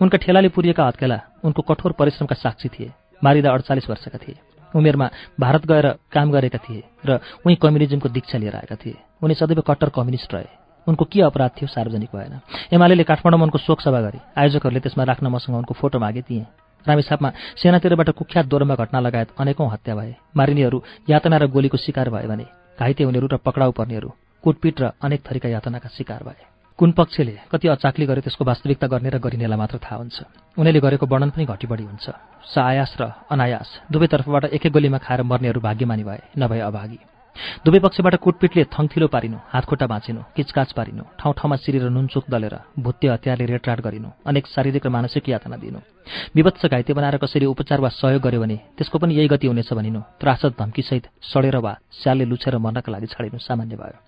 उनका 0.03 0.19
ठेलाले 0.19 0.49
पुरिएका 0.49 0.87
हत्केला 0.87 1.21
उनको 1.45 1.63
कठोर 1.63 1.93
परिश्रमका 1.93 2.35
साक्षी 2.35 2.69
थिए। 2.69 2.91
मारिदा 3.25 3.53
अडचालिस 3.53 3.91
वर्षका 3.91 4.19
थिए। 4.19 4.37
उमेरमा 4.75 5.11
भारत 5.41 5.67
गएर 5.67 5.87
काम 6.13 6.31
गरेका 6.33 6.59
थिए 6.59 6.83
र 7.07 7.21
उही 7.47 7.55
कम्युनिजमको 7.57 8.09
दीक्षा 8.09 8.39
लिएर 8.39 8.57
आएका 8.57 8.77
थिए। 8.77 8.97
उनी 9.23 9.35
सदैव 9.35 9.61
कट्टर 9.61 9.89
कम्युनिस्ट 9.89 10.35
रहे। 10.35 10.51
उनको 10.87 11.05
के 11.05 11.21
अपराध 11.23 11.51
थियो 11.57 11.69
सार्वजनिक 11.69 12.11
भएन। 12.17 12.41
एमाले 12.73 13.05
काठमाडौँमा 13.05 13.45
उनको 13.45 13.59
शोक 13.59 13.81
सभा 13.81 14.01
गरे। 14.01 14.21
आयोजकहरूले 14.37 14.81
त्यसमा 14.81 15.05
राख्न 15.05 15.27
मसँग 15.27 15.57
उनको 15.57 15.75
फोटो 15.75 15.99
मागे 15.99 16.23
थिए। 16.23 16.47
रामेछापमा 16.87 17.31
सेनातिरबाट 17.57 18.11
कुख्यात 18.11 18.47
दोहोरोमा 18.47 18.75
घटना 18.75 19.01
लगायत 19.01 19.29
अनेकौं 19.41 19.69
हत्या 19.71 19.95
भए। 19.95 20.15
मारिनीहरू 20.37 20.79
यातना 21.09 21.37
र 21.37 21.47
गोलीको 21.49 21.77
शिकार 21.77 22.09
भए 22.11 22.27
भने 22.27 22.47
घाइते 22.79 23.03
हुनेहरू 23.05 23.27
र 23.27 23.37
पक्राउ 23.41 23.71
पर्नेहरू 23.73 24.09
कुटपिट 24.45 24.77
र 24.81 24.85
अनेक 25.01 25.21
थरीका 25.25 25.49
यातनाका 25.49 25.89
शिकार 25.89 26.23
भए। 26.23 26.43
कुन 26.79 26.91
पक्षले 26.93 27.35
कति 27.51 27.69
अचाक्ली 27.69 28.07
गरे 28.07 28.21
त्यसको 28.21 28.45
वास्तविकता 28.45 28.87
गर्ने 28.91 29.11
र 29.11 29.19
गरिनेलाई 29.23 29.59
मात्र 29.59 29.79
थाहा 29.79 29.97
हुन्छ। 29.97 30.19
उनीहरूले 30.59 30.81
गरेको 30.81 31.07
वर्णन 31.07 31.31
पनि 31.31 31.45
घटी 31.47 31.67
बढी 31.71 31.85
हुन्छ। 31.87 32.07
स 32.45 32.55
आयास 32.59 32.93
र 33.01 33.03
अनायास 33.31 33.69
दुवैतर्फबाट 33.87 34.45
एकै 34.53 34.69
गोलीमा 34.75 34.99
खाएर 34.99 35.23
मर्नेहरू 35.23 35.61
भाग्यमानी 35.63 36.05
भए 36.05 36.21
नभए 36.35 36.61
अभागी। 36.61 36.99
दुवै 37.65 37.79
पक्षबाट 37.81 38.15
कुटपिटले 38.17 38.65
थङथिलो 38.75 39.07
पारिनु 39.09 39.39
हातखुट्टा 39.53 39.87
बाँचिनु 39.87 40.21
किचकाच 40.37 40.71
पारिनु 40.73 41.03
ठाउँ 41.19 41.35
ठाउँमा 41.35 41.57
सिरेर 41.57 41.89
नुनचुक 41.91 42.25
दलेर 42.31 42.55
भुत्ते 42.79 43.07
हतियारले 43.09 43.45
रेटराट 43.53 43.81
गरिनु 43.87 44.09
अनेक 44.27 44.47
शारीरिक 44.47 44.87
र 44.87 44.91
मानसिक 44.91 45.29
यातना 45.29 45.57
दिनु। 45.57 45.79
विवत्स 46.37 46.67
घाइते 46.67 46.93
बनाएर 46.93 47.17
कसरी 47.19 47.47
उपचार 47.47 47.81
वा 47.81 47.89
सहयोग 47.91 48.23
गर्यो 48.23 48.41
भने 48.41 48.57
त्यसको 48.79 48.99
पनि 48.99 49.15
यही 49.15 49.29
गति 49.29 49.47
हुनेछ 49.47 49.73
भनिनु 49.73 50.01
त्रासद 50.21 50.55
धम्कीसहित 50.59 51.05
सडेर 51.23 51.57
वा 51.59 51.73
स्यालले 51.93 52.25
लुछेर 52.31 52.59
मर्नका 52.59 52.93
लागि 52.93 53.07
छाडिनु 53.11 53.39
सामान्य 53.39 53.77
भयो। 53.77 53.99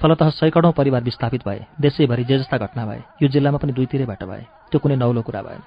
फलत 0.00 0.22
सैकडौँ 0.38 0.72
परिवार 0.72 1.02
विस्थापित 1.02 1.42
भए 1.46 1.60
देशैभरि 1.80 2.24
जे 2.24 2.38
जस्ता 2.38 2.56
घटना 2.58 2.86
भए 2.86 3.02
यो 3.22 3.28
जिल्लामा 3.28 3.58
पनि 3.58 3.72
दुईतिरैबाट 3.72 4.22
भए 4.24 4.42
त्यो 4.70 4.78
कुनै 4.78 4.96
नौलो 4.96 5.22
कुरा 5.22 5.42
भएन। 5.42 5.62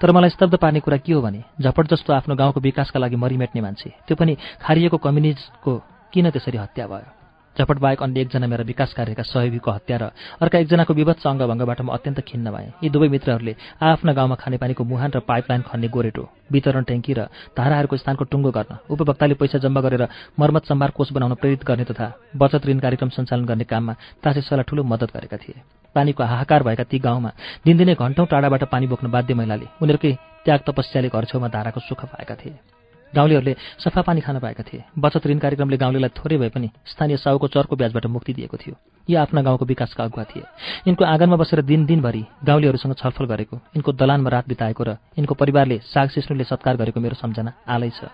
तर 0.00 0.10
मलाई 0.12 0.30
स्तब्ध 0.30 0.56
पार्ने 0.56 0.80
कुरा 0.80 0.96
के 0.96 1.12
हो 1.12 1.20
भने 1.22 1.42
झपट 1.60 1.86
जस्तो 1.90 2.12
आफ्नो 2.12 2.34
गाउँको 2.36 2.60
विकासका 2.60 2.98
लागि 3.00 3.16
मरिमेट्ने 3.16 3.60
मान्छे 3.60 3.90
त्यो 4.06 4.16
पनि 4.16 4.36
खारिएको 4.60 4.98
कम्युनिस्टको 4.98 5.72
किन 6.12 6.30
त्यसरी 6.30 6.58
हत्या 6.58 6.86
भयो? 6.86 7.08
झपट 7.56 7.78
बाहेक 7.78 8.02
अन्य 8.02 8.20
एकजना 8.20 8.46
मेरा 8.46 8.64
विकास 8.64 8.92
कार्यका 8.94 9.22
सहयोगीको 9.26 9.70
हत्या 9.70 9.96
र 9.98 10.04
अर्का 10.40 10.58
एकजनाको 10.58 10.94
विभत्स 10.94 11.26
अङ्गभङ्गबाट 11.26 11.80
म 11.82 11.88
अत्यन्त 11.90 12.20
खिन्न 12.22 12.46
भएँ। 12.46 12.70
यी 12.78 12.88
दुवै 12.94 13.08
मित्रहरूले 13.10 13.54
आफ्ना 13.82 14.12
गाउँमा 14.14 14.36
खानेपानीको 14.38 14.82
मुहान 14.86 15.10
र 15.10 15.18
पाइपलाइन 15.26 15.62
खन्ने 15.66 15.88
गोरेटो 15.90 16.24
वितरण 16.46 16.82
ट्याङ्की 16.86 17.12
र 17.18 17.20
धाराहरूको 17.58 17.96
स्थानको 17.96 18.24
टुङ्गो 18.30 18.50
गर्न 18.54 18.72
उपभोक्ताले 18.86 19.34
पैसा 19.34 19.58
जम्मा 19.58 19.80
गरेर 19.82 20.02
मर्मत 20.38 20.64
सम्भार 20.70 20.90
कोष 20.94 21.10
बनाउन 21.12 21.34
प्रेरित 21.42 21.66
गर्ने 21.66 21.84
तथा 21.90 22.06
बचत 22.38 22.62
ऋण 22.70 22.78
कार्यक्रम 22.78 23.10
सञ्चालन 23.18 23.44
गर्ने 23.50 23.64
काममा 23.66 23.92
तासेसलाई 24.22 24.64
ठूलो 24.64 24.82
मद्दत 24.86 25.10
गरेका 25.10 25.36
थिए। 25.36 25.58
पानीको 25.94 26.22
हाहाकार 26.22 26.62
भएका 26.62 26.84
ती 26.86 26.98
गाउँमा 27.02 27.30
दिनदिनै 27.66 27.94
घन्टौँ 27.98 28.26
टाढाबाट 28.30 28.62
पानी 28.70 28.86
बोक्न 28.86 29.10
बाध्य 29.10 29.34
महिलाले 29.34 29.66
उनीहरूकै 29.82 30.12
त्याग 30.46 30.60
तपस्याले 30.66 31.08
घर 31.10 31.24
छेउमा 31.26 31.48
धाराको 31.50 31.80
सुख 31.82 32.04
पाएका 32.14 32.34
थिए। 32.38 32.79
गाउँलेहरूले 33.14 33.54
सफा 33.78 34.02
पानी 34.02 34.20
खान 34.20 34.38
पाएका 34.38 34.62
थिए। 34.62 34.84
बचत 34.98 35.26
ऋण 35.26 35.38
कार्यक्रमले 35.38 35.76
गाउँलेलाई 35.76 36.10
थोरै 36.16 36.36
भए 36.38 36.48
पनि 36.48 36.70
स्थानीय 36.86 37.16
साउको 37.16 37.48
चर्को 37.48 37.76
ब्याजबाट 37.76 38.06
मुक्ति 38.06 38.32
दिएको 38.34 38.56
थियो। 38.56 38.74
यी 39.08 39.14
आफ्ना 39.16 39.42
गाउँको 39.42 39.64
विकासका 39.64 40.04
अगुवा 40.04 40.24
थिए। 40.24 40.44
यिनको 40.86 41.04
आँगनमा 41.04 41.36
बसेर 41.36 41.62
दिन 41.62 41.86
दिनभरि 41.86 42.24
गाउँलेहरूसँग 42.44 42.94
छलफल 42.94 43.26
गरेको 43.26 43.56
यिनको 43.56 43.92
दलानमा 43.92 44.30
रात 44.30 44.48
बिताएको 44.48 44.84
र 44.84 44.90
यिनको 45.18 45.34
परिवारले 45.34 45.78
साग 45.84 46.08
सिस्नुले 46.10 46.44
सत्कार 46.44 46.76
गरेको 46.76 47.00
मेरो 47.00 47.14
सम्झना 47.14 47.52
आलै 47.66 47.90
छ। 47.90 48.10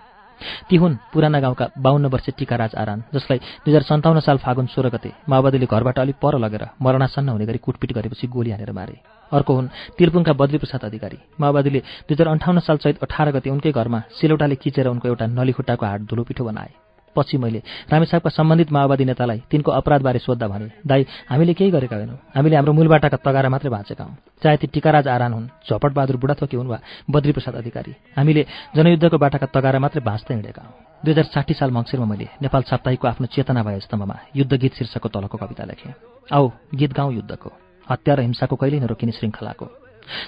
ती 0.69 0.75
हुन् 0.77 0.95
पुराना 1.13 1.39
गाउँका 1.39 1.65
बाहन्न 1.77 2.05
वर्ष 2.13 2.29
टिकाराज 2.37 2.75
आरान 2.75 3.03
जसलाई 3.13 3.37
दुई 3.65 3.71
हजार 3.73 3.83
सन्ताउन्न 3.89 4.19
साल 4.21 4.37
फागुन 4.37 4.65
सोह्र 4.69 4.89
गते 4.89 5.11
माओवादीले 5.29 5.65
घरबाट 5.65 5.99
अलिक 5.99 6.15
पर 6.21 6.37
लगेर 6.37 6.63
मरणासन्न 6.77 7.29
हुने 7.29 7.45
गरी 7.45 7.57
कुटपिट 7.57 7.93
गरेपछि 7.93 8.27
गोली 8.27 8.51
हानेर 8.51 8.71
मारे। 8.71 9.16
अर्को 9.31 9.53
हुन् 9.53 9.67
तिरपुङका 9.97 10.33
बद्रीप्रसाद 10.33 10.83
अधिकारी। 10.85 11.17
माओवादीले 11.39 11.79
दुई 11.79 12.15
हजार 12.15 12.27
अन्ठाउन्न 12.27 12.59
साल 12.59 12.77
चैत 12.77 13.03
अठार 13.03 13.31
गते 13.31 13.49
उनकै 13.49 13.71
घरमा 13.71 13.99
सिलौटाले 14.15 14.55
किचेर 14.55 14.87
उनको 14.87 15.07
एउटा 15.07 15.25
नलीखुट्टाको 15.27 15.85
हाट 15.85 16.01
धुलोपिठो 16.07 16.43
बनाए। 16.43 16.71
पछि 17.15 17.37
मैले 17.37 17.61
रामेछापका 17.89 18.29
सम्बन्धित 18.29 18.71
माओवादी 18.71 19.05
नेतालाई 19.05 19.41
तिनको 19.49 19.71
अपराधबारे 19.71 20.19
सोद्धा 20.19 20.47
भने 20.47 20.69
दाई 20.85 21.05
हामीले 21.29 21.53
केही 21.57 21.71
गरेका 21.71 21.95
होइनौँ। 21.95 22.17
हामीले 22.35 22.55
हाम्रो 22.55 22.73
मूलबाटाका 22.77 23.17
तगारा 23.25 23.49
मात्रै 23.49 23.69
बाँचेका 23.73 24.03
हौँ। 24.03 24.17
चाहे 24.43 24.57
ती 24.61 24.67
टिकाराज 24.69 25.07
आरान 25.07 25.33
हुन् 25.33 25.47
झपटबहादुर 25.65 26.17
बुढाथोकी 26.21 26.57
हुन् 26.57 26.69
वा 26.69 26.79
बद्रीप्रसाद 27.09 27.55
अधिकारी 27.55 27.93
हामीले 28.17 28.45
जनयुद्धको 28.77 29.17
बाटाका 29.17 29.49
तगारा 29.49 29.79
मात्रै 29.81 30.05
बाँच्दै 30.05 30.33
हिँडेका 30.35 30.61
हौँ। 30.61 30.73
दुई 31.03 31.11
हजार 31.11 31.25
साठी 31.33 31.53
साल 31.57 31.71
मङ्सिरमा 31.73 32.05
मैले 32.05 32.27
नेपाल 32.37 32.61
साप्ताहिकको 32.69 33.07
आफ्नो 33.07 33.27
चेतना 33.33 33.63
भए 33.65 33.79
स्तम्भमा 33.81 34.15
युद्ध 34.37 34.53
गीत 34.53 34.73
शीर्षकको 34.77 35.09
तलको 35.09 35.37
कविता 35.37 35.65
लेखेँ। 35.65 35.93
औ 36.29 36.49
गीत 36.69 36.93
गाउँ 36.93 37.13
युद्धको। 37.13 37.66
हत्या 37.89 38.13
र 38.15 38.19
हिंसाको 38.19 38.55
कहिल्यै 38.55 38.79
नरोकिने 38.79 39.11
श्रृङ्खलाको। 39.11 39.65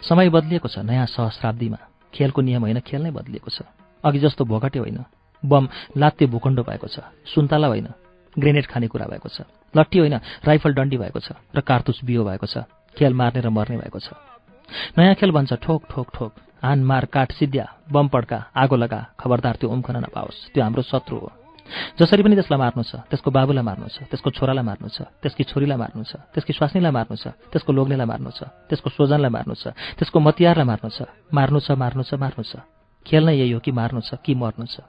समय 0.01 0.29
बदलिएको 0.29 0.67
छ 0.67 0.79
नयाँ 0.79 1.05
सहस्राब्दीमा। 1.05 1.77
खेलको 2.13 2.41
नियम 2.41 2.61
होइन 2.61 2.79
खेल 2.79 3.01
नै 3.03 3.11
बदलिएको 3.11 3.49
छ। 3.49 3.61
अघि 4.03 4.19
जस्तो 4.19 4.45
भोगटे 4.45 4.79
होइन। 4.79 5.05
बम 5.43 5.69
लात्ते 5.97 6.25
भूखण्ड 6.25 6.59
भएको 6.59 6.87
छ। 6.87 6.99
सुन्तला 7.25 7.67
होइन। 7.67 7.87
ग्रेनेड 8.39 8.65
खाने 8.65 8.87
कुरा 8.87 9.05
भएको 9.05 9.29
छ। 9.29 9.41
लट्ठी 9.75 9.99
होइन। 9.99 10.15
राइफल 10.45 10.73
डन्डी 10.73 10.97
भएको 10.97 11.19
छ 11.19 11.31
र 11.55 11.59
कारतुस 11.61 12.03
बियो 12.03 12.23
भएको 12.23 12.45
छ। 12.45 12.57
खेल 12.97 13.13
मार्ने 13.13 13.41
र 13.41 13.49
मर्ने 13.49 13.77
भएको 13.77 13.99
छ। 13.99 14.13
नयाँ 14.97 15.15
खेल 15.15 15.31
भन्छ 15.31 15.53
ठोक 15.53 15.83
ठोक 15.89 16.07
ठोक। 16.13 16.33
हान 16.63 16.83
मार 16.83 17.05
काट 17.05 17.31
सिद्ध्या 17.31 17.65
बम 17.91 18.07
पड्का 18.07 18.51
आगो 18.55 18.75
लगा 18.75 18.99
खबरदार 19.19 19.55
त्यो 19.55 19.69
उम्खन 19.69 19.97
नपाओस्। 19.97 20.51
त्यो 20.53 20.63
हाम्रो 20.63 20.81
शत्रु 20.81 21.17
हो। 21.17 21.31
जसरी 21.95 22.23
पनि 22.23 22.35
त्यसलाई 22.35 22.59
मार्नु 22.59 22.83
छ 22.83 22.93
त्यसको 23.09 23.29
बाबुलाई 23.31 23.63
मार्नु 23.63 23.87
छ 23.87 23.97
त्यसको 24.05 24.29
छोरालाई 24.31 24.65
मार्नु 24.65 24.87
छ 24.89 24.99
त्यसकी 25.21 25.43
छोरीलाई 25.45 25.77
मार्नु 25.77 26.03
छ 26.03 26.13
त्यसकी 26.33 26.53
स्वास्नीलाई 26.53 26.91
मार्नु 26.91 27.15
छ 27.15 27.25
त्यसको 27.51 27.71
लोग्नेलाई 27.73 28.07
मार्नु 28.07 28.29
छ 28.31 28.41
त्यसको 28.69 28.89
स्वजनलाई 28.89 29.31
मार्नु 29.31 29.53
छ 29.53 29.73
त्यसको 29.97 30.17
मतियारलाई 30.19 30.65
मार्नु 30.65 30.89
छ 30.89 30.99
मार्नु 31.33 31.59
छ 31.59 31.69
मार्नु 31.73 32.03
छ 32.03 32.13
मार्नु 32.15 32.43
छ 32.43 32.53
खेल 33.05 33.29
यही 33.31 33.51
हो 33.51 33.59
कि 33.59 33.71
मार्नु 33.71 34.01
छ 34.01 34.17
कि 34.25 34.33
मर्नु 34.35 34.65
छ 34.65 34.81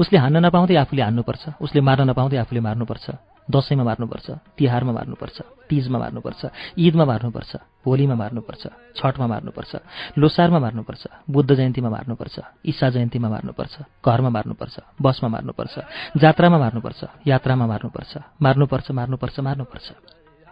उसले 0.00 0.18
हान्न 0.18 0.36
नपाउँदै 0.44 0.76
आफूले 0.76 1.02
हान्नुपर्छ 1.02 1.44
उसले 1.60 1.80
मार्न 1.80 2.10
नपाउँदै 2.10 2.36
आफूले 2.36 2.60
मार्नुपर्छ 2.60 3.06
दसैँमा 3.50 3.84
मार्नुपर्छ 3.84 4.30
तिहारमा 4.58 4.92
मार्नुपर्छ 4.92 5.40
तिजमा 5.70 5.98
मार्नुपर्छ 5.98 6.42
ईदमा 6.78 7.04
मार्नुपर्छ 7.04 7.56
होलीमा 7.86 8.14
मार्नुपर्छ 8.14 8.66
छठमा 8.96 9.26
मार्नुपर्छ 9.26 9.72
लोसारमा 10.18 10.58
मार्नुपर्छ 10.58 11.06
बुद्ध 11.30 11.50
जयन्तीमा 11.54 11.90
मार्नुपर्छ 11.90 12.40
ईसा 12.66 12.90
जयन्तीमा 12.90 13.28
मार्नुपर्छ 13.28 13.74
घरमा 14.06 14.28
मार्नुपर्छ 14.28 14.76
बसमा 15.02 15.28
मार्नुपर्छ 15.28 15.78
जात्रामा 16.16 16.58
मार्नुपर्छ 16.58 17.04
यात्रामा 17.26 17.66
मार्नुपर्छ 17.66 18.12
मार्नुपर्छ 18.42 18.90
मार्नुपर्छ 18.90 19.40
मार्नुपर्छ। 19.40 19.92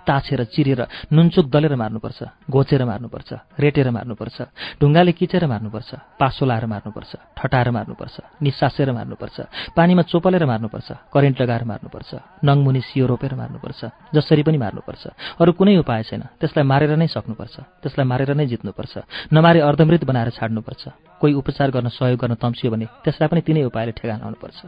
ताछेर 0.09 0.41
चिरेर 0.55 0.81
नुनचुक 1.13 1.47
दलेर 1.49 1.75
मार्नुपर्छ 1.83 2.21
घोचेर 2.51 2.83
मार्नुपर्छ 2.91 3.31
रेटेर 3.61 3.89
मार्नुपर्छ 3.91 4.37
ढुङ्गाले 4.81 5.13
किचेर 5.13 5.45
मार्नुपर्छ 5.47 5.91
पासो 6.21 6.45
लाएर 6.47 6.67
मार्नुपर्छ 6.67 7.13
ठटाएर 7.39 7.69
मार्नुपर्छ 7.71 8.17
निसासेर 8.43 8.89
मार्नुपर्छ 8.93 9.37
पानीमा 9.77 10.03
चोपलेर 10.11 10.45
मार्नुपर्छ 10.47 10.89
करेन्ट 11.15 11.37
लगाएर 11.43 11.65
मार्नुपर्छ 11.71 12.11
नङमुनि 12.45 12.81
सियो 12.89 13.07
रोपेर 13.07 13.35
मार्नुपर्छ 13.35 13.81
जसरी 14.15 14.43
पनि 14.43 14.59
मार्नुपर्छ। 14.59 15.05
अरू 15.41 15.53
कुनै 15.53 15.77
उपाय 15.79 16.03
छैन। 16.03 16.23
त्यसलाई 16.41 16.65
मारेर 16.65 16.93
नै 16.97 17.07
सक्नुपर्छ। 17.07 17.57
त्यसलाई 17.83 18.07
मारेर 18.07 18.31
नै 18.35 18.47
जित्नुपर्छ। 18.47 18.95
नमारे 19.33 19.61
अर्धमृत 19.61 20.03
बनाएर 20.05 20.31
छाड्नुपर्छ। 20.31 20.83
कोही 21.21 21.33
उपचार 21.35 21.69
गर्न 21.71 21.89
सहयोग 21.89 22.19
गर्न 22.19 22.35
तम्सियो 22.35 22.71
भने 22.73 22.87
त्यसलाई 23.05 23.29
पनि 23.29 23.41
तिनै 23.47 23.63
उपायले 23.69 23.93
ठेगान 23.93 24.21
आउनुपर्छ। 24.25 24.59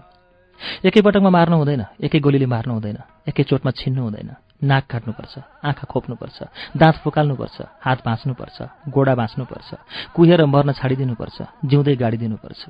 एकैपटकमा 0.84 1.30
मार्नु 1.30 1.56
हुँदैन। 1.56 1.82
एकै 2.04 2.18
गोलीले 2.20 2.46
मार्नु 2.46 2.72
हुँदैन। 2.74 2.98
एकै 3.28 3.42
चोटमा 3.48 3.70
छिन्नु 3.70 4.00
हुँदैन। 4.02 4.49
नाक 4.62 4.84
काट्नुपर्छ 4.86 5.34
आँखा 5.64 5.84
खोप्नुपर्छ 5.84 6.38
दाँत 6.76 6.96
फुकाल्नुपर्छ 7.04 7.58
हात 7.80 7.98
बाँच्नुपर्छ 8.04 8.58
गोडा 8.88 9.14
बाँच्नुपर्छ 9.14 9.70
कुहेर 10.14 10.44
मर्न 10.44 10.72
छाडिदिनुपर्छ 10.72 11.38
जिउँदै 11.64 11.96
गाडी 11.96 12.16
दिनुपर्छ 12.16 12.62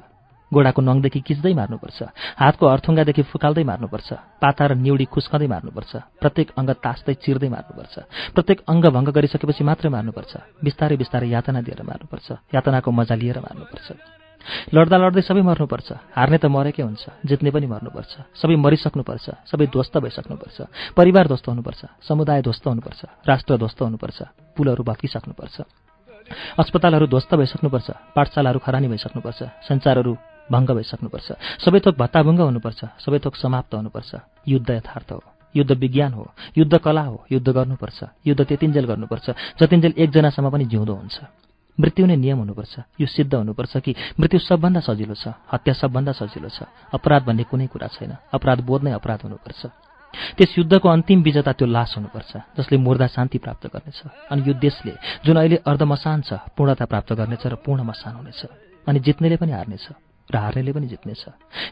गोडाको 0.52 0.83
नङदेखि 0.83 1.20
किच्दै 1.20 1.55
मार्नुपर्छ 1.55 1.99
हातको 2.36 2.65
अर्थुङ्गादेखि 2.67 3.23
फुकाल्दै 3.23 3.65
मार्नुपर्छ 3.65 4.09
पाता 4.43 4.62
र 4.67 4.73
निउडी 4.77 5.07
खुस्कँदै 5.07 5.47
मार्नुपर्छ 5.47 5.93
प्रत्येक 6.23 6.49
अङ्ग 6.59 6.70
तास्दै 6.83 7.15
चिर्दै 7.23 7.49
मार्नुपर्छ 7.49 7.94
प्रत्येक 8.35 8.59
अङ्ग 8.67 8.85
भङ्ग 8.91 9.09
गरिसकेपछि 9.10 9.62
मात्रै 9.65 9.91
मार्नुपर्छ 9.91 10.33
बिस्तारै 10.62 10.97
बिस्तारै 10.97 11.28
यातना 11.31 11.60
दिएर 11.62 11.83
मार्नुपर्छ 11.83 12.28
यातनाको 12.55 12.91
मजा 12.91 13.15
लिएर 13.15 13.39
मार्नुपर्छ। 13.39 14.19
लड्दा 14.75 14.97
लड्दै 14.97 15.23
सबै 15.23 15.43
मर्नुपर्छ। 15.43 15.89
हार्ने 16.17 16.39
त 16.39 16.47
मरेकै 16.47 16.83
हुन्छ 16.83 17.05
जित्ने 17.27 17.51
पनि 17.51 17.67
मर्नुपर्छ। 17.67 18.12
सबै 18.41 18.57
मरिसक्नुपर्छ 18.57 19.27
सबै 19.51 19.67
ध्वस्त 19.67 19.94
भइसक्नुपर्छ। 19.99 20.59
परिवार 20.97 21.25
ध्वस्त 21.27 21.47
हुनुपर्छ 21.49 21.81
समुदाय 22.09 22.41
ध्वस्त 22.43 22.65
हुनुपर्छ 22.67 23.01
राष्ट्र 23.27 23.57
ध्वस्त 23.57 23.78
हुनुपर्छ 23.83 24.19
पुलहरू 24.57 24.83
भत्किसक्नुपर्छ। 24.83 25.57
अस्पतालहरू 26.59 27.07
ध्वस्त 27.07 27.35
भइसक्नुपर्छ 27.35 27.89
पाठशालाहरू 28.17 28.59
खरानी 28.59 28.89
भइसक्नुपर्छ 28.89 29.41
सञ्चारहरू 29.69 30.12
भङ्ग 30.51 30.70
भइसक्नुपर्छ। 30.70 31.28
सबै 31.65 31.78
थोक 31.81 31.94
भत्ताभङ्ग 31.97 32.41
हुनुपर्छ 32.41 32.81
सबै 33.05 33.19
थोक 33.19 33.35
समाप्त 33.36 33.75
हुनुपर्छ। 33.75 34.10
युद्ध 34.49 34.70
यथार्थ 34.70 35.10
हो। 35.12 35.23
युद्ध 35.55 35.73
विज्ञान 35.73 36.12
हो। 36.12 36.25
युद्ध 36.59 36.78
कला 36.78 37.02
हो। 37.02 37.27
युद्ध 37.31 37.49
गर्नुपर्छ। 37.49 37.99
युद्ध 38.27 38.41
त्यतिन्जेल 38.44 38.85
गर्नुपर्छ। 38.86 39.27
जतिन्जेल 39.59 39.94
एकजनासम्म 39.99 40.51
पनि 40.51 40.65
जिउँदो 40.65 40.94
हुन्छ। 40.94 41.17
मृत्यु 41.81 42.07
नै 42.07 42.17
नियम 42.17 42.39
हुनुपर्छ। 42.39 42.75
यो 43.00 43.07
सिद्ध 43.07 43.33
हुनुपर्छ 43.34 43.73
कि 43.84 43.92
मृत्यु 44.20 44.39
सबभन्दा 44.41 44.81
सजिलो 44.81 45.15
छ 45.15 45.34
हत्या 45.52 45.75
सबभन्दा 45.75 46.12
सजिलो 46.12 46.49
छ। 46.49 46.68
अपराध 46.92 47.23
भन्ने 47.26 47.44
कुनै 47.50 47.67
कुरा 47.67 47.89
छैन। 47.89 48.12
अपराध 48.36 48.60
बोध 48.60 48.81
नै 48.84 48.92
अपराध 48.92 49.20
हुनुपर्छ। 49.25 49.60
त्यस 50.36 50.59
युद्धको 50.59 50.89
अन्तिम 50.89 51.23
विजेता 51.23 51.52
त्यो 51.52 51.67
लास 51.67 51.94
हुनुपर्छ 51.97 52.33
जसले 52.59 52.76
मुर्दा 52.78 53.07
शान्ति 53.07 53.39
प्राप्त 53.39 53.67
गर्नेछ। 53.73 54.00
अनि 54.31 54.41
यो 54.42 54.52
देशले 54.59 54.92
जुन 55.25 55.36
अहिले 55.36 55.57
अर्धमसान 55.62 56.18
छ 56.23 56.31
पूर्णता 56.57 56.84
प्राप्त 56.84 57.12
गर्नेछ 57.15 57.47
र 57.47 57.55
पूर्ण 57.65 57.81
मसान 57.86 58.15
हुनेछ। 58.18 58.41
अनि 58.86 58.99
जित्नेले 59.00 59.36
पनि 59.36 59.52
हार्नेछ। 59.52 59.86
र 60.31 60.36
हार्नेले 60.36 60.73
पनि 60.73 60.86
जित्नेछ। 60.86 61.25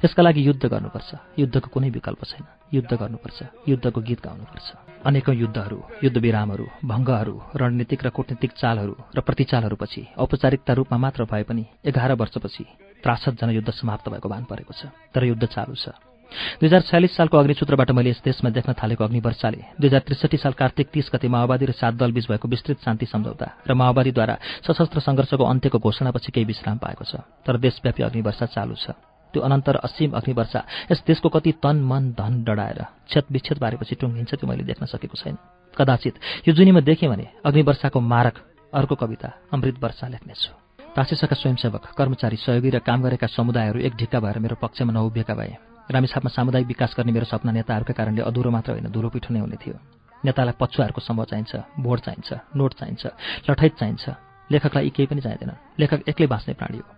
यसका 0.04 0.22
लागि 0.22 0.40
युद्ध 0.46 0.66
गर्नुपर्छ। 0.66 1.10
युद्धको 1.38 1.68
कुनै 1.70 1.90
विकल्प 1.90 2.24
छैन। 2.24 2.44
युद्ध 2.74 2.92
गर्नुपर्छ। 2.92 3.38
युद्धको 3.68 4.00
गीत 4.00 4.20
गाउनुपर्छ। 4.26 4.68
अनेकौँ 5.06 5.34
युद्धहरू 5.34 5.78
युद्ध 6.04 6.18
विरामहरू 6.18 6.66
भङ्गहरू 6.84 7.34
रणनीतिक 7.56 8.04
र 8.04 8.08
कूटनीतिक 8.10 8.52
चालहरू 8.52 8.94
र 9.16 9.20
प्रतिचालहरूपछि 9.20 10.02
औपचारिकता 10.18 10.72
रूपमा 10.72 10.98
मात्र 10.98 11.24
भए 11.24 11.42
पनि 11.42 11.64
एघार 11.84 12.12
वर्षपछि 12.12 12.64
त्रासद 13.02 13.34
जनयुद्ध 13.40 13.70
समाप्त 13.70 14.08
भएको 14.08 14.28
भान 14.28 14.44
परेको 14.44 14.72
छ। 14.74 14.90
तर 15.14 15.24
युद्ध 15.24 15.44
चालु 15.46 15.74
छ। 15.74 16.07
दुई 16.28 16.66
हजार 16.68 16.82
छयालिस 16.82 17.16
सालको 17.16 17.36
अग्निसूत्रबाट 17.38 17.90
मैले 17.90 18.10
यस 18.10 18.20
देशमा 18.24 18.50
देख्न 18.50 18.72
थालेको 18.76 19.04
अग्निवर्षाले 19.04 19.60
दुई 19.80 19.88
हजार 19.88 20.02
त्रिसठी 20.06 20.36
साल 20.36 20.52
कार्तिक 20.52 20.88
तीस 20.92 21.10
गते 21.12 21.28
माओवादी 21.28 21.66
र 21.66 21.72
सात 21.72 21.94
दलबीच 21.94 22.26
भएको 22.28 22.48
विस्तृत 22.48 22.78
शान्ति 22.84 23.06
सम्झौता 23.06 23.46
र 23.64 23.74
माओवादीद्वारा 23.74 24.34
सशस्त्र 24.66 25.00
सङ्घर्षको 25.00 25.44
अन्त्यको 25.44 25.78
घोषणापछि 25.78 26.32
केही 26.32 26.46
विश्राम 26.46 26.78
पाएको 26.78 27.04
छ। 27.04 27.24
तर 27.46 27.56
देशव्यापी 27.56 28.02
अग्निवर्षा 28.02 28.46
चालु 28.52 28.74
छ। 28.76 28.92
त्यो 29.34 29.40
अनन्तर 29.42 29.76
असीम 29.84 30.10
अग्निवर्षा 30.16 30.60
यस 30.92 31.00
देशको 31.06 31.28
कति 31.28 31.52
तन 31.64 31.76
मन 31.84 32.12
धन 32.12 32.44
डढाएर 32.44 32.80
क्षत 33.08 33.26
विच्छेद 33.32 33.58
बारेपछि 33.58 33.94
टुङ्गिन्छ 34.00 34.34
त्यो 34.34 34.48
मैले 34.48 34.64
देख्न 34.64 34.84
सकेको 34.86 35.16
छैन। 35.16 35.36
कदाचित 35.76 36.14
यो 36.48 36.52
जुनीमा 36.54 36.80
देखेँ 36.80 37.08
भने 37.08 37.26
अग्निवर्षाको 37.44 38.00
मारक 38.00 38.36
अर्को 38.72 38.94
कविता 38.94 39.28
अमृत 39.52 39.76
वर्षा 39.80 40.08
लेख्नेछु। 40.08 40.52
तासेसका 40.96 41.36
स्वयंसेवक 41.36 41.84
कर्मचारी 41.96 42.36
सहयोगी 42.36 42.70
र 42.70 42.78
काम 42.80 43.02
गरेका 43.02 43.26
समुदायहरू 43.28 43.78
एक 43.80 43.94
ढिक्का 43.96 44.20
भएर 44.20 44.38
मेरो 44.38 44.56
पक्षमा 44.56 44.92
नउभिएका 44.92 45.34
भए 45.34 45.67
रामेछापमा 45.88 46.30
सामुदायिक 46.30 46.66
विकास 46.66 46.94
गर्ने 46.96 47.12
मेरो 47.12 47.24
सपना 47.24 47.52
नेताहरूका 47.52 47.92
कारणले 47.92 48.22
अधुरो 48.22 48.50
मात्र 48.50 48.70
होइन 48.72 48.86
धुलो 48.92 49.08
पिठो 49.08 49.32
नै 49.32 49.40
हुने 49.40 49.56
थियो। 49.56 49.76
नेतालाई 50.24 50.54
पछुवाहरूको 50.60 51.00
समूह 51.00 51.24
चाहिन्छ 51.24 51.52
भोट 51.80 51.98
चाहिन्छ 52.04 52.28
नोट 52.56 52.72
चाहिन्छ 52.74 53.02
लठैत 53.48 53.74
चाहिन्छ। 53.80 54.04
लेखकलाई 54.50 54.84
यी 54.84 54.90
केही 54.90 55.06
पनि 55.06 55.20
चाहिँदैन। 55.20 55.52
लेखक 55.80 56.08
एक्लै 56.08 56.26
बाँच्ने 56.26 56.54
प्राणी 56.54 56.78
हो। 56.78 56.90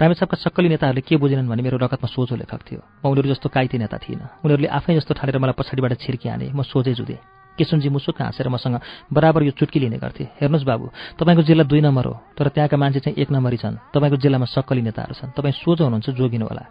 रामेछापका 0.00 0.36
सक्कली 0.36 0.68
नेताहरूले 0.68 1.00
के 1.00 1.16
बुझेनन् 1.16 1.48
भने 1.48 1.62
मेरो 1.62 1.76
रगतमा 1.76 2.08
सोझो 2.08 2.36
लेखक 2.36 2.60
थियो। 2.62 2.80
म 3.04 3.08
उनीहरू 3.08 3.28
जस्तो 3.32 3.48
काइती 3.48 3.76
नेता 3.78 3.96
थिएन 3.98 4.20
उनीहरूले 4.44 4.68
आफै 4.68 4.94
जस्तो 4.96 5.12
ठालेर 5.16 5.38
मलाई 5.38 5.56
पछाडिबाट 5.56 5.92
छिर्की 6.00 6.28
हाने 6.28 6.46
म 6.52 6.62
सोझै 6.62 6.92
जुधेँ। 6.94 7.20
किसुनजी 7.58 7.88
मुसुक 7.88 8.16
हाँसेर 8.22 8.48
मसँग 8.48 8.80
बराबर 9.12 9.42
यो 9.42 9.52
चुट्की 9.52 9.80
लिने 9.80 9.98
गर्थे। 10.00 10.24
हेर्नुहोस् 10.40 10.64
बाबु 10.64 10.86
तपाईँको 11.20 11.42
जिल्ला 11.42 11.64
दुई 11.64 11.80
नम्बर 11.80 12.04
हो 12.04 12.14
तर 12.36 12.48
त्यहाँका 12.48 12.76
मान्छे 12.76 13.00
चाहिँ 13.00 13.16
एक 13.16 13.28
नम्बरी 13.28 13.56
छन्। 13.60 13.76
तपाईँको 13.92 14.16
जिल्लामा 14.16 14.46
सक्कली 14.48 14.82
नेताहरू 14.88 15.14
छन्। 15.20 15.36
तपाईँ 15.36 15.56
सोझो 15.56 15.84
हुनुहुन्छ 15.84 16.16
जोगिनु 16.16 16.46
होला 16.48 16.64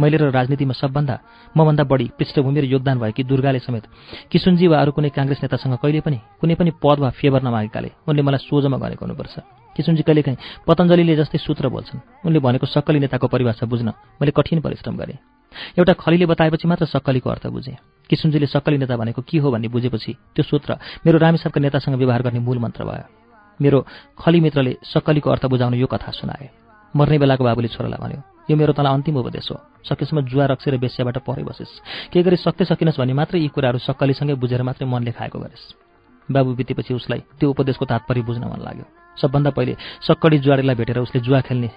मैले 0.00 0.16
र 0.16 0.30
राजनीतिमा 0.30 0.74
सबभन्दा 0.74 1.14
मभन्दा 1.56 1.84
बढी 1.84 2.06
पृष्ठभूमि 2.18 2.60
र 2.60 2.64
योगदान 2.74 2.98
भएकी 2.98 3.22
दुर्गाले 3.24 3.58
समेत 3.60 3.84
किसुनजी 4.32 4.66
वा 4.66 4.76
अरू 4.80 4.92
कुनै 4.96 5.10
काङ्ग्रेस 5.12 5.40
नेतासँग 5.44 5.76
कहिले 5.82 6.00
पनि 6.00 6.18
कुनै 6.40 6.54
पनि 6.56 6.70
पद 6.82 6.98
वा 7.02 7.10
फेभर 7.20 7.42
नमागेकाले 7.42 7.90
उनले 8.08 8.22
मलाई 8.22 8.40
सोझोमा 8.48 8.78
गरेको 8.80 9.04
हुनुपर्छ। 9.04 9.34
किसुनजी 9.76 10.02
कहिलेकाहीँ 10.02 10.38
पतञ्जलीले 10.66 11.14
जस्तै 11.16 11.38
सूत्र 11.38 11.68
बोल्छन्। 11.68 12.26
उनले 12.26 12.38
भनेको 12.40 12.66
सक्कली 12.66 12.98
नेताको 13.04 13.26
परिभाषा 13.28 13.66
बुझ्न 13.66 13.88
मैले 14.20 14.32
कठिन 14.32 14.60
परिश्रम 14.60 14.96
गरेँ। 14.96 15.18
एउटा 15.78 15.92
खलीले 15.94 16.26
बताएपछि 16.26 16.66
मात्र 16.68 16.86
सक्कलीको 16.94 17.30
अर्थ 17.30 17.46
बुझेँ। 17.54 17.76
किसुनजीले 18.10 18.46
सक्कली 18.46 18.78
नेता 18.78 18.96
भनेको 18.96 19.22
के 19.22 19.38
हो 19.38 19.50
भन्ने 19.50 19.68
बुझेपछि 19.68 20.12
त्यो 20.34 20.42
सूत्र 20.42 20.70
मेरो 21.06 21.18
रामेसाबका 21.18 21.60
नेतासँग 21.60 21.94
व्यवहार 21.96 22.22
गर्ने 22.22 22.40
मूल 22.40 22.58
मन्त्र 22.58 22.84
भयो। 22.84 23.06
मेरो 23.60 23.78
खली 24.18 24.40
मित्रले 24.40 24.72
सक्कलीको 24.84 25.30
अर्थ 25.30 25.46
बुझाउन 25.46 25.74
यो 25.74 25.86
कथा 25.86 26.10
सुनाए। 26.18 26.48
मर्ने 26.94 27.18
बेलाको 27.18 27.44
बाबुले 27.44 27.68
छोरालाई 27.68 28.00
भन्यो 28.02 28.20
यो 28.50 28.56
मेरो 28.56 28.72
तँलाई 28.74 28.92
अन्तिम 28.92 29.16
उपदेश 29.22 29.48
हो। 29.52 29.56
सकेसम्म 29.86 30.26
जुवा 30.26 30.44
रक्सेर 30.50 30.76
बेस्याबाट 30.82 31.18
परे 31.22 31.42
बसेस्। 31.46 32.10
के 32.10 32.18
गरी 32.18 32.36
सक्दै 32.36 32.64
सकिनस् 32.66 32.98
भने 32.98 33.14
मात्रै 33.14 33.38
यी 33.38 33.48
कुराहरू 33.54 33.78
सक्कलीसँगै 33.78 34.34
बुझेर 34.34 34.62
मात्रै 34.66 34.90
मनले 34.90 35.14
खाएको 35.14 35.38
गरेस्। 35.38 35.64
बाबु 36.28 36.50
बितेपछि 36.58 36.94
उसलाई 36.94 37.20
त्यो 37.38 37.50
उपदेशको 37.50 37.84
तात्पर्य 37.86 38.22
बुझ्न 38.26 38.44
मन 38.50 38.58
लाग्यो। 38.58 38.86
सबभन्दा 39.18 39.50
पहिले 39.54 39.74
सक्कडी 40.02 40.38
जुवाडेलाई 40.42 40.74
भेटेर 40.74 40.98
उसले 40.98 41.20
जुवा 41.22 41.40
खेल्ने 41.46 41.70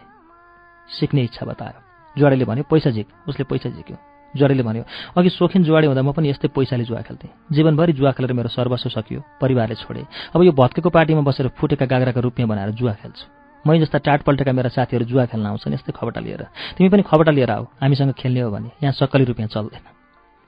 सिक्ने 0.89 1.21
इच्छा 1.29 1.45
बतायो। 1.45 1.79
जुवाडेले 2.17 2.45
भन्यो 2.45 2.63
पैसा 2.65 2.89
झिक। 2.89 3.07
उसले 3.29 3.43
पैसा 3.45 3.69
झिक्यो। 3.69 3.97
जुवाडेले 4.33 4.63
भन्यो 4.63 4.83
अघि 5.17 5.29
सोखिन 5.29 5.63
जुवाडे 5.63 5.87
हुँदा 5.87 6.01
म 6.01 6.11
पनि 6.11 6.29
यस्तै 6.29 6.49
पैसाले 6.49 6.83
जुवा 6.89 7.01
खेल्थेँ। 7.05 7.53
जीवनभरि 7.53 7.93
जुवा 7.93 8.11
खेलेर 8.17 8.33
मेरो 8.33 8.49
सर्वस्व 8.49 8.89
सकियो 8.89 9.21
परिवारले 9.41 9.75
छोडे। 9.77 10.05
अब 10.33 10.41
यो 10.41 10.51
भत्केको 10.51 10.89
पार्टीमा 10.89 11.21
बसेर 11.21 11.53
फुटेका 11.53 11.85
गाग्राका 11.85 12.21
रुपियाँ 12.21 12.49
बनाएर 12.49 12.69
जुवा 12.73 12.93
खेल्छु। 12.97 13.42
मै 13.67 13.79
जस्ता 13.79 13.97
टाट 13.97 14.21
पल्टेका 14.27 14.51
मेरा 14.51 14.69
साथीहरू 14.69 15.05
जुवा 15.05 15.25
खेल्न 15.25 15.45
आउँछन् 15.45 15.73
यस्तै 15.73 15.91
खबटा 15.95 16.19
लिएर। 16.19 16.43
तिमी 16.75 16.89
पनि 16.89 17.03
खबटा 17.07 17.31
लिएर 17.31 17.51
आऊ। 17.51 17.63
हामीसँग 17.81 18.11
खेल्ने 18.13 18.41
हो 18.41 18.51
भने 18.51 18.69
यहाँ 18.83 18.93
सक्कली 18.93 19.23
रुपियाँ 19.23 19.49
चल्दैन। 19.49 19.83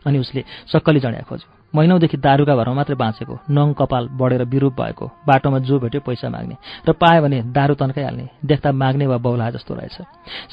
अनि 0.06 0.20
उसले 0.20 0.44
सक्कली 0.72 1.00
जड्या 1.00 1.24
खोज्यो। 1.30 1.50
महिनौदेखि 1.76 2.18
दारुका 2.18 2.56
भरमा 2.56 2.74
मात्रै 2.76 2.96
बाँचेको 2.96 3.40
नङ 3.50 3.74
कपाल 3.74 4.08
बढेर 4.20 4.44
विरूप 4.44 4.74
भएको 4.82 5.06
बाटोमा 5.28 5.60
जो 5.60 5.80
भेट्यो 5.80 6.02
पैसा 6.02 6.30
माग्ने 6.30 6.56
र 6.88 6.92
पायो 6.94 7.22
भने 7.22 7.42
दारू 7.52 7.74
तन्काइहाल्ने 7.74 8.30
देख्दा 8.46 8.72
माग्ने 8.72 9.08
वा 9.08 9.18
बौला 9.18 9.50
जस्तो 9.50 9.74
रहेछ। 9.74 9.98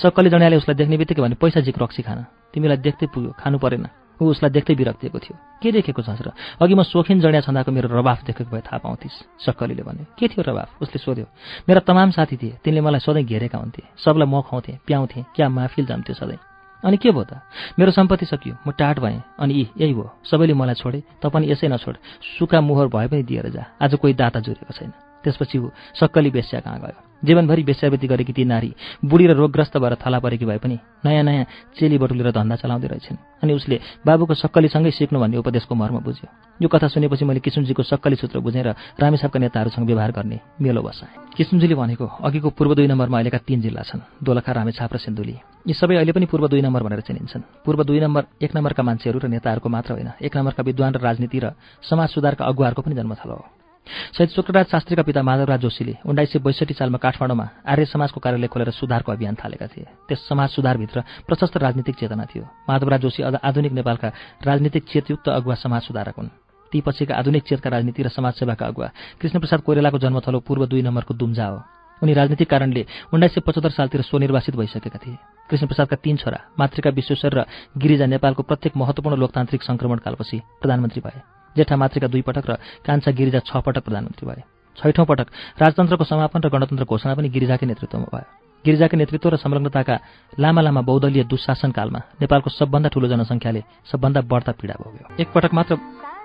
सक्कली 0.03 0.31
जड्याले 0.31 0.57
उसलाई 0.57 0.75
देख्ने 0.75 0.97
बित्तिकै 0.97 1.23
भने 1.23 1.35
पैसा 1.35 1.61
झिक 1.61 1.79
रक्सी 1.79 2.03
खान। 2.03 2.25
तिमीलाई 2.55 2.77
देख्दै 2.79 3.07
पुग्यो 3.13 3.35
खानु 3.39 3.59
परेन। 3.59 3.87
ऊ 4.21 4.25
उसलाई 4.27 4.51
देख्दै 4.51 4.75
विरक्तिएको 4.75 5.19
थियो। 5.19 5.37
के 5.63 5.73
देखेको 5.73 6.03
छस् 6.03 6.23
र? 6.23 6.33
अघि 6.61 6.75
म 6.75 6.83
सोखिन 6.83 7.21
जड्या 7.21 7.41
छँदाको 7.41 7.73
मेरो 7.73 7.89
रबाफ 7.89 8.25
देखेको 8.27 8.51
भए 8.51 8.61
थाहा 8.61 8.79
पाउँथिस् 8.83 9.45
सक्कलीले 9.47 9.83
भन्यो। 9.83 10.05
के 10.19 10.29
थियो 10.29 10.43
रबाफ 10.43 10.83
उसले 10.83 10.99
सोध्यो। 10.99 11.27
मेरा 11.69 11.81
तमाम 11.81 12.11
साथी 12.11 12.37
थिए। 12.37 12.59
तिनले 12.65 12.81
मलाई 12.81 13.01
सधैँ 13.01 13.25
घेरेका 13.25 13.59
हुन्थे। 13.59 13.83
सबलाई 13.97 14.27
म 14.27 14.41
खुवाउँथेँ 14.43 14.79
प्याउँथेँ 14.87 15.25
क्या 15.37 15.49
माफिल 15.49 15.87
जम्थ्यो 15.87 16.15
सधैँ। 16.15 16.39
अनि 16.83 16.97
के 16.97 17.11
भयो 17.11 17.25
त? 17.25 17.41
मेरो 17.79 17.91
सम्पत्ति 17.95 18.27
सकियो 18.27 18.55
म 18.67 18.71
टाट 18.75 18.99
भएँ। 18.99 19.23
अनि 19.39 19.55
यी 19.55 19.69
यही 19.79 19.93
हो 19.93 20.11
सबैले 20.27 20.55
मलाई 20.55 20.75
छोडे 20.75 21.03
त 21.23 21.27
पनि 21.31 21.47
यसै 21.51 21.69
नछोड। 21.69 21.97
सुका 22.39 22.61
मुहर 22.61 22.87
भए 22.91 23.07
पनि 23.07 23.23
दिएर 23.23 23.49
जा। 23.49 23.65
आज 23.79 23.95
कोही 23.95 24.15
दाता 24.15 24.41
जुरेको 24.41 24.75
छैन। 24.75 25.12
त्यसपछि 25.25 25.59
ऊ 25.59 25.71
सक्कली 25.95 26.31
बेस्या 26.31 26.61
कहाँ 26.61 26.81
गयो? 26.81 26.99
जीवनभरि 27.23 27.63
बेस्यावृत्ति 27.63 28.07
गरेकी 28.07 28.33
ती 28.33 28.45
नारी 28.45 28.75
बुढी 29.05 29.27
र 29.27 29.33
रोगग्रस्त 29.39 29.77
भएर 29.79 29.95
थला 29.95 30.19
परेकी 30.19 30.45
भए 30.45 30.59
पनि 30.59 30.79
नयाँ 31.07 31.23
नयाँ 31.23 31.45
चेली 31.79 31.99
बटुलेर 31.99 32.31
धन्दा 32.35 32.57
चलाउँदै 32.59 32.89
रहेछन्। 32.89 33.17
अनि 33.43 33.53
उसले 33.55 33.79
बाबुको 34.03 34.35
सक्कलीसँगै 34.35 34.91
सिक्नु 34.91 35.21
भन्ने 35.23 35.39
उपदेशको 35.39 35.75
मर्म 35.75 36.03
बुझ्यो। 36.03 36.27
यो 36.59 36.67
कथा 36.67 36.89
सुनेपछि 36.91 37.25
मैले 37.25 37.39
किसुनजीको 37.39 37.83
सक्कली 37.83 38.17
सूत्र 38.19 38.43
बुझेर 38.43 38.75
रामेसाबका 38.99 39.39
नेताहरूसँग 39.39 39.87
व्यवहार 39.87 40.11
गर्ने 40.11 40.39
मेलो 40.59 40.83
बसाएँ। 40.83 41.39
किसुनजीले 41.39 41.75
भनेको 41.79 42.07
अघिको 42.27 42.51
पूर्व 42.59 42.75
दुई 42.75 42.87
नम्बरमा 42.91 43.17
अहिलेका 43.19 43.39
तीन 43.47 43.61
जिल्ला 43.63 43.83
छन् 43.87 44.03
दोलखा 44.19 44.53
रामेछाप 44.53 44.91
र 44.91 44.99
सिन्धुली। 44.99 45.37
यी 45.63 45.75
सबै 45.79 46.03
अहिले 46.03 46.13
पनि 46.13 46.27
पूर्व 46.27 46.51
दुई 46.51 46.61
नम्बर 46.61 46.83
भनेर 46.83 47.07
चिनिन्छन्। 47.07 47.63
पूर्व 47.63 47.87
दुई 47.87 48.01
नम्बर 48.03 48.23
एक 48.43 48.51
नम्बरका 48.51 48.83
मान्छेहरू 48.83 49.19
र 49.23 49.27
नेताहरूको 49.31 49.69
मात्र 49.71 49.95
होइन 49.95 50.11
एक 50.19 50.37
नम्बरका 50.37 50.63
विद्वान 50.67 50.91
र 50.91 50.99
राजनीति 50.99 51.39
र 51.39 51.55
समाज 51.87 52.09
सुधारका 52.19 52.45
अगुवाहरूको 52.51 52.83
पनि 52.83 52.95
जन्मथलो 52.99 53.35
हो। 53.39 53.62
शहीद 53.87 54.29
शुक्रराज 54.29 54.67
शास्त्रीका 54.67 55.03
पिता 55.03 55.23
माधवराज 55.23 55.61
जोशीले 55.61 55.95
उन्नाइस 56.07 56.33
सय 56.33 56.39
बैसठी 56.39 56.75
सालमा 56.75 56.99
काठमाडौँमा 56.99 57.49
आर्य 57.67 57.85
समाजको 57.85 58.21
कार्यालय 58.21 58.47
खोलेर 58.47 58.71
सुधारको 58.71 59.13
अभियान 59.13 59.35
थालेका 59.35 59.67
थिए। 59.67 59.87
त्यस 60.09 60.29
समाज 60.29 60.49
सुधारभित्र 60.51 61.01
प्रशस्त 61.27 61.57
राजनीतिक 61.57 61.97
चेतना 61.97 62.25
थियो। 62.25 62.45
माधवराज 62.69 63.01
जोशी 63.01 63.23
आधुनिक 63.23 63.73
नेपालका 63.73 64.09
राजनीतिक 64.47 64.85
चेतयुक्त 64.87 65.29
अगुवा 65.29 65.55
समाज 65.55 65.83
सुधारक 65.83 66.17
हुन्। 66.19 66.29
ती 66.73 66.81
पछिका 66.81 67.15
आधुनिक 67.15 67.43
चेतका 67.43 67.71
राजनीति 67.71 68.03
र 68.03 68.09
समाजसेवाका 68.09 68.67
अगुवा 68.67 68.89
कृष्णप्रसाद 69.21 69.61
कोइरालाको 69.61 69.99
जन्मथलो 69.99 70.41
पूर्व 70.41 70.67
दुई 70.67 70.83
नम्बरको 70.83 71.15
दुम्जा 71.15 71.47
हो। 71.47 71.59
उनी 72.03 72.13
राजनीतिक 72.13 72.49
कारणले 72.51 72.87
उन्नाइस 73.13 73.35
सय 73.35 73.41
पचहत्तर 73.41 73.71
सालतिर 73.71 74.03
स्वनिर्वासित 74.03 74.57
भइसकेका 74.57 74.99
थिए। 74.99 75.17
कृष्णप्रसादका 75.51 75.97
तीन 75.97 76.17
छोरा 76.17 76.39
मातृका 76.59 76.91
विश्वेश्वर 76.91 77.33
र 77.35 77.45
गिरिजा 77.79 78.07
नेपालको 78.07 78.43
प्रत्येक 78.43 78.77
महत्वपूर्ण 78.77 79.17
लोकतान्त्रिक 79.19 79.63
संक्रमणकालपछि 79.63 80.41
प्रधानमन्त्री 80.61 81.01
भए। 81.03 81.42
जेठा 81.57 81.77
मातृका 81.77 82.07
दुई 82.09 82.23
पटक 82.23 82.45
र 82.51 82.53
कान्छा 82.87 83.11
गिरिजा 83.13 83.41
छ 83.49 83.53
पटक 83.67 83.83
प्रधानमन्त्री 83.85 84.25
भए। 84.29 84.43
छैठौँ 84.79 85.07
पटक 85.07 85.27
राजतन्त्रको 85.61 86.05
समापन 86.05 86.41
र 86.41 86.49
गणतन्त्र 86.49 86.85
घोषणा 86.85 87.15
पनि 87.15 87.29
गिरिजाकै 87.29 87.67
नेतृत्वमा 87.67 88.09
भयो। 88.09 88.27
गिरिजाकै 88.65 88.97
नेतृत्व 88.97 89.29
र 89.29 89.37
संलग्नताका 89.37 89.97
लामा 90.39 90.61
लामा 90.63 90.81
बहुदलीय 90.81 91.25
दुशासनकालमा 91.29 92.01
नेपालको 92.23 92.49
सबभन्दा 92.51 92.89
ठूलो 92.95 93.07
जनसङ्ख्याले 93.13 93.61
सबभन्दा 93.91 94.21
बढ्ता 94.33 94.53
पीडा 94.57 94.75
भोग्यो। 94.81 95.05
एकपटक 95.21 95.53
मात्र 95.53 95.73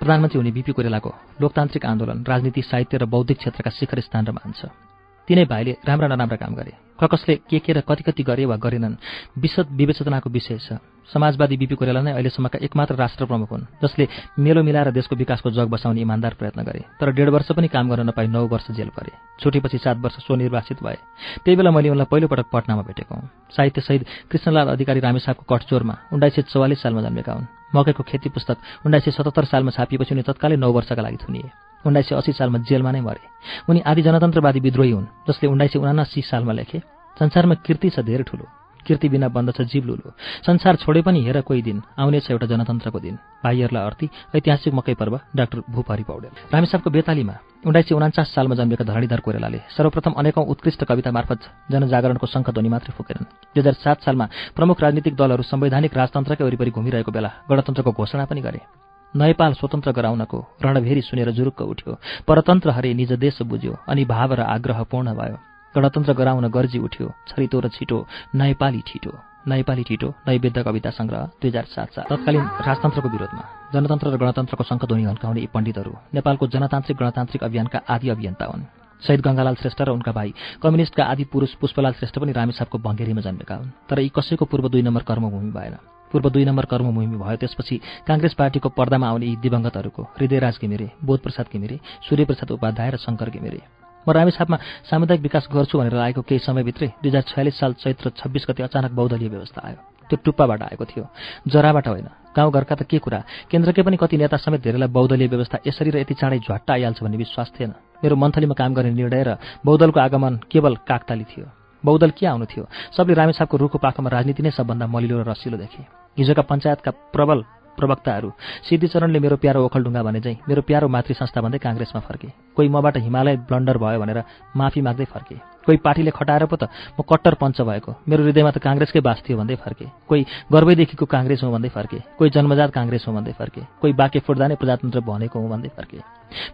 प्रधानमन्त्री 0.00 0.38
हुने 0.38 0.50
बिपी 0.56 0.72
कोइरालाको 0.72 1.10
लोकतान्त्रिक 1.42 1.84
आन्दोलन 1.84 2.18
राजनीति 2.24 2.62
साहित्य 2.62 2.96
र 2.98 3.04
बौद्धिक 3.04 3.38
क्षेत्रका 3.38 3.70
शिखर 3.74 4.00
स्थान 4.00 4.22
र 4.26 4.32
मान्छ 4.32 4.87
तिनै 5.28 5.44
भाइले 5.44 5.76
राम्रा 5.84 6.08
नराम्रा 6.08 6.36
काम 6.36 6.54
गरे। 6.54 6.72
ककसले 6.98 7.34
के 7.46 7.58
के 7.60 7.72
र 7.72 7.80
कति 7.84 8.02
कति 8.02 8.22
गरे 8.24 8.44
वा 8.48 8.56
गरेनन् 8.56 8.96
विशद 9.38 9.66
विवेचनाको 9.70 10.30
विषय 10.30 10.58
छ। 10.58 10.80
समाजवादी 11.08 11.56
बिपी 11.56 11.74
कोरेला 11.74 12.00
नै 12.00 12.12
अहिलेसम्मका 12.12 12.58
एकमात्र 12.58 12.94
राष्ट्र 12.94 13.24
प्रमुख 13.24 13.50
हुन् 13.50 13.68
जसले 13.82 14.08
मेलो 14.38 14.62
मिलाएर 14.62 14.90
देशको 14.90 15.16
विकासको 15.16 15.50
जग 15.50 15.68
बसाउने 15.68 16.00
इमान्दार 16.00 16.34
प्रयत्न 16.34 16.62
गरे। 16.64 16.80
तर 17.00 17.12
डेढ 17.12 17.28
वर्ष 17.28 17.52
पनि 17.52 17.68
काम 17.68 17.88
गर्न 17.88 18.08
नपाई 18.08 18.26
नौ 18.26 18.44
वर्ष 18.48 18.70
जेल 18.72 18.88
परे। 18.92 19.12
छुटेपछि 19.40 19.78
सात 19.78 19.96
वर्ष 19.96 20.16
स्वनिर्वासित 20.26 20.82
भए। 20.82 20.98
त्यही 21.44 21.56
बेला 21.56 21.70
मैले 21.70 21.88
उनलाई 21.88 22.08
पहिलोपटक 22.10 22.46
पटनामा 22.52 22.82
भेटेको 22.82 23.14
हुँ। 23.14 23.30
साहित्य 23.56 23.80
सहित 23.80 24.04
कृष्णलाल 24.30 24.68
अधिकारी 24.68 25.00
रामेसाहको 25.00 25.44
कटचोरमा 25.48 25.94
उन्नाइस 26.12 26.34
सय 26.34 26.42
चौवालिस 26.42 26.82
सालमा 26.82 27.00
जन्मेका 27.02 27.32
हुन्। 27.32 27.46
मकैको 27.74 28.02
खेती 28.02 28.28
पुस्तक 28.28 28.56
उन्नाइस 28.84 29.04
सय 29.04 29.10
सतहत्तर 29.12 29.44
सालमा 29.44 29.70
छापिएपछि 29.70 30.14
उनी 30.14 30.22
तत्कालै 30.28 30.56
नौ 30.56 30.72
वर्षका 30.72 31.02
लागि 31.02 31.16
थुनिए। 31.24 31.67
उन्नाइस 31.86 32.08
सय 32.08 32.14
अस्सी 32.16 32.32
सालमा 32.32 32.58
जेलमा 32.58 32.90
नै 32.90 33.00
मरे। 33.00 33.22
उनी 33.68 33.80
आदि 33.80 34.02
जनतन्त्रवादी 34.02 34.60
विद्रोही 34.60 34.90
हुन् 34.90 35.06
जसले 35.28 35.46
उन्नाइस 35.48 35.72
सय 35.72 35.78
उनासी 35.78 36.20
सालमा 36.22 36.52
लेखे 36.52 36.78
संसारमा 37.16 37.54
कृति 37.66 37.90
छ 37.90 38.00
धेरै 38.00 38.24
ठुलो। 38.24 38.46
कृति 38.86 39.08
बिना 39.08 39.28
बन्दछ 39.28 39.60
जीव 39.68 39.84
लुलो। 39.84 40.16
संसार 40.46 40.76
छोडे 40.80 41.02
पनि 41.04 41.20
हेर 41.20 41.40
कोही 41.44 41.60
दिन 41.62 41.82
आउनेछ 41.98 42.30
एउटा 42.30 42.46
जनतन्त्रको 42.46 42.98
दिन। 43.00 43.14
भाइहरूलाई 43.44 43.84
अर्थी 43.84 44.06
ऐतिहासिक 44.32 44.74
मकै 44.74 44.94
पर्व 44.96 45.20
डाक्टर 45.36 45.58
भूपहरी 45.68 46.04
पौडेल। 46.08 46.32
रामेसाबको 46.48 46.88
बेतालीमा 46.90 47.34
उन्नाइस 47.68 47.88
सय 47.88 47.94
उनाचास 47.94 48.32
सालमा 48.32 48.54
जन्मेका 48.54 48.84
धरणीधर 48.88 49.20
कोरेलाले 49.20 49.60
सर्वप्रथम 49.76 50.12
अनेकौं 50.16 50.44
उत्कृष्ट 50.46 50.84
कविता 50.88 51.10
मार्फत 51.12 51.40
जनजागरणको 51.68 52.26
शङ्खध्वनि 52.26 52.68
मात्रै 52.68 52.96
फुकेनन्। 52.96 53.28
दुई 53.52 53.60
हजार 53.60 53.76
सात 53.76 53.98
सालमा 54.08 54.26
प्रमुख 54.56 54.80
राजनीतिक 54.80 55.14
दलहरू 55.20 55.42
संवैधानिक 55.42 55.92
राजतन्त्रकै 55.92 56.44
वरिपरि 56.44 56.70
घुमिरहेको 56.70 57.12
बेला 57.12 57.30
गणतन्त्रको 57.44 57.92
घोषणा 57.92 58.24
पनि 58.24 58.40
गरे। 58.40 58.87
नयपाल 59.14 59.52
स्वतन्त्र 59.54 59.90
गराउनको 59.92 60.38
रणभेरी 60.64 61.00
सुनेर 61.00 61.30
जुरुक्क 61.30 61.60
उठ्यो। 61.62 61.92
परतन्त्र 62.28 62.70
हरे 62.70 62.92
निज 62.94 63.12
देश 63.16 63.42
बुझ्यो 63.42 63.72
अनि 63.88 64.04
भाव 64.04 64.34
र 64.34 64.40
आग्रह 64.40 64.82
पूर्ण 64.90 65.14
भयो। 65.14 65.36
गणतन्त्र 65.74 66.12
गराउन 66.12 66.48
गर्जी 66.48 66.78
उठ्यो 66.78 67.06
छरितो 67.28 67.60
र 67.60 67.68
छिटो 67.68 68.06
नयपाली 68.34 68.80
ठिटो 68.86 69.12
नयपाली 69.48 69.82
ठिटो 69.88 70.08
नैवेद्य 70.28 70.62
कविता 70.62 70.90
सङ्ग्रह 70.90 71.22
दुई 71.40 71.48
हजार 71.50 71.64
सात 71.64 71.88
साल। 71.94 72.04
तत्कालीन 72.10 72.44
राजतन्त्रको 72.68 73.08
विरोधमा 73.08 73.44
जनतन्त्र 73.72 74.06
र 74.12 74.16
गणतन्त्रको 74.16 74.64
शङ्खध्वनि 74.64 75.04
हन्काउने 75.04 75.40
यी 75.40 75.48
पण्डितहरू 75.54 75.92
नेपालको 76.14 76.46
जनतान्त्रिक 76.52 76.96
गणतान्त्रिक 76.98 77.42
अभियानका 77.44 77.78
आदि 77.88 78.08
अभियन्ता 78.08 78.44
हुन्। 78.44 78.64
शहीद 79.02 79.20
गङ्गालाल 79.24 79.54
श्रेष्ठ 79.62 79.80
र 79.82 79.90
उनका 79.96 80.12
भाइ 80.12 80.28
कम्युनिस्टका 80.62 81.04
आदि 81.04 81.24
पुरुष 81.32 81.54
पुष्पलाल 81.60 81.92
श्रेष्ठ 81.96 82.18
पनि 82.18 82.32
रामेसापको 82.32 82.78
भङ्गेरीमा 82.78 83.20
जन्मेका 83.20 83.54
हुन्। 83.56 83.72
तर 83.88 83.98
यी 84.00 84.10
कसैको 84.12 84.44
पूर्व 84.44 84.68
दुई 84.68 84.82
नम्बर 84.82 85.02
कर्मभूमि 85.08 85.52
भएन। 85.52 85.97
पूर्व 86.12 86.30
दुई 86.30 86.44
नम्बर 86.44 86.64
कर्मभूमि 86.64 87.16
भयो। 87.16 87.36
त्यसपछि 87.36 87.76
काङ्ग्रेस 88.08 88.34
पार्टीको 88.34 88.68
पर्दामा 88.68 89.08
आउने 89.08 89.26
यी 89.26 89.36
दिवंगतहरूको 89.36 90.02
हृदयराज 90.16 90.58
घिमिरे 90.60 90.90
बोधप्रसाद 91.04 91.46
घिमिरे 91.52 91.76
सूर्यप्रसाद 92.08 92.50
उपाध्याय 92.50 92.90
र 92.90 92.96
शङ्कर 92.96 93.30
घिमिरे। 93.30 93.60
म 94.06 94.12
रामेछापमा 94.12 94.56
सामुदायिक 94.88 95.22
विकास 95.22 95.48
गर्छु 95.52 95.78
भनेर 95.78 95.96
आएको 95.96 96.22
केही 96.22 96.38
समयभित्रै 96.40 96.88
दुई 97.02 97.10
हजार 97.10 97.22
छयालिस 97.28 97.58
साल 97.58 97.72
चैत्र 97.76 98.10
छब्बिस 98.16 98.46
गति 98.48 98.62
अचानक 98.62 98.92
बौद्धलीय 98.96 99.28
व्यवस्था 99.28 99.60
आयो। 99.60 99.80
त्यो 100.08 100.16
टुप्पाबाट 100.24 100.62
आएको 100.62 100.84
थियो। 100.84 101.04
जराबाट 101.44 101.88
होइन। 101.88 102.08
गाउँघरका 102.32 102.74
त 102.74 102.82
के 102.88 102.98
कुरा? 102.98 103.20
केन्द्रकै 103.50 103.82
पनि 103.82 103.96
कति 104.00 104.16
नेता 104.16 104.36
समेत 104.40 104.62
धेरैलाई 104.64 104.88
बौद्धलीय 104.88 105.28
व्यवस्था 105.28 105.58
यसरी 105.66 105.90
र 105.90 105.96
यति 105.98 106.14
चाँडै 106.14 106.38
झट्टा 106.38 106.72
आइहाल्छ 106.72 107.02
भन्ने 107.02 107.16
विश्वास 107.16 107.52
थिएन। 107.52 107.74
मेरो 108.00 108.16
मन्थलीमा 108.16 108.54
काम 108.54 108.74
गर्ने 108.74 108.96
निर्णय 108.96 109.22
र 109.28 109.36
बौद्धलको 109.60 110.00
आगमन 110.00 110.40
केवल 110.48 110.74
काकताली 110.88 111.24
थियो। 111.24 111.57
बौद्धल 111.84 112.10
के 112.10 112.26
आउनु 112.26 112.44
थियो? 112.44 112.66
सबले 112.96 113.14
रामेछापको 113.14 113.56
रुखको 113.56 113.78
पाखोमा 113.78 114.10
राजनीति 114.10 114.42
नै 114.42 114.50
सबभन्दा 114.50 114.86
मलिलो 114.86 115.22
र 115.22 115.30
रसिलो 115.30 115.56
देखे। 115.56 115.82
हिजोका 116.18 116.42
पञ्चायतका 116.42 116.90
प्रबल 116.90 117.44
प्रवक्ताहरू 117.78 118.30
सिद्धिचरणले 118.68 119.18
मेरो 119.18 119.36
प्यारो 119.42 119.64
ओखलढुङ्गा 119.64 120.02
भने 120.02 120.20
चाहिँ 120.20 120.38
मेरो 120.48 120.62
प्यारो 120.62 120.88
मातृ 120.88 121.14
संस्था 121.14 121.40
भन्दै 121.40 121.58
काङ्ग्रेसमा 121.58 122.00
फर्के। 122.02 122.28
कोही 122.56 122.68
मबाट 122.68 122.96
हिमालय 123.06 123.36
ब्लन्डर 123.48 123.78
भयो 123.78 123.98
भनेर 124.02 124.18
माफी 124.56 124.80
माग्दै 124.82 125.06
फर्के। 125.14 125.36
कोही 125.66 125.78
पार्टीले 125.84 126.10
खटाएर 126.10 126.44
पो 126.48 126.56
त 126.56 126.72
म 126.98 127.02
कट्टर 127.04 127.34
पञ्च 127.38 127.60
भएको। 127.60 127.92
मेरो 128.08 128.24
हृदयमा 128.24 128.50
त 128.50 128.58
काङ्ग्रेसकै 128.58 129.00
बास 129.00 129.22
थियो 129.22 129.36
भन्दै 129.38 129.56
फर्के। 129.60 129.86
कोही 130.08 130.22
गर्वैदेखिको 130.52 131.04
काङ्ग्रेस 131.06 131.40
हो 131.44 131.50
भन्दै 131.52 131.68
फर्के। 131.68 131.98
कोही 132.18 132.30
जन्मजात 132.30 132.70
काङ्ग्रेस 132.72 133.04
हो 133.06 133.12
भन्दै 133.12 133.32
फर्के। 133.38 133.62
कोही 133.80 133.92
बाँके 133.92 134.18
फुट्दा 134.26 134.46
नै 134.48 134.56
प्रजातन्त्र 134.56 135.00
भनेको 135.00 135.36
हो 135.38 135.48
भन्दै 135.48 135.70
फर्के। 135.76 135.98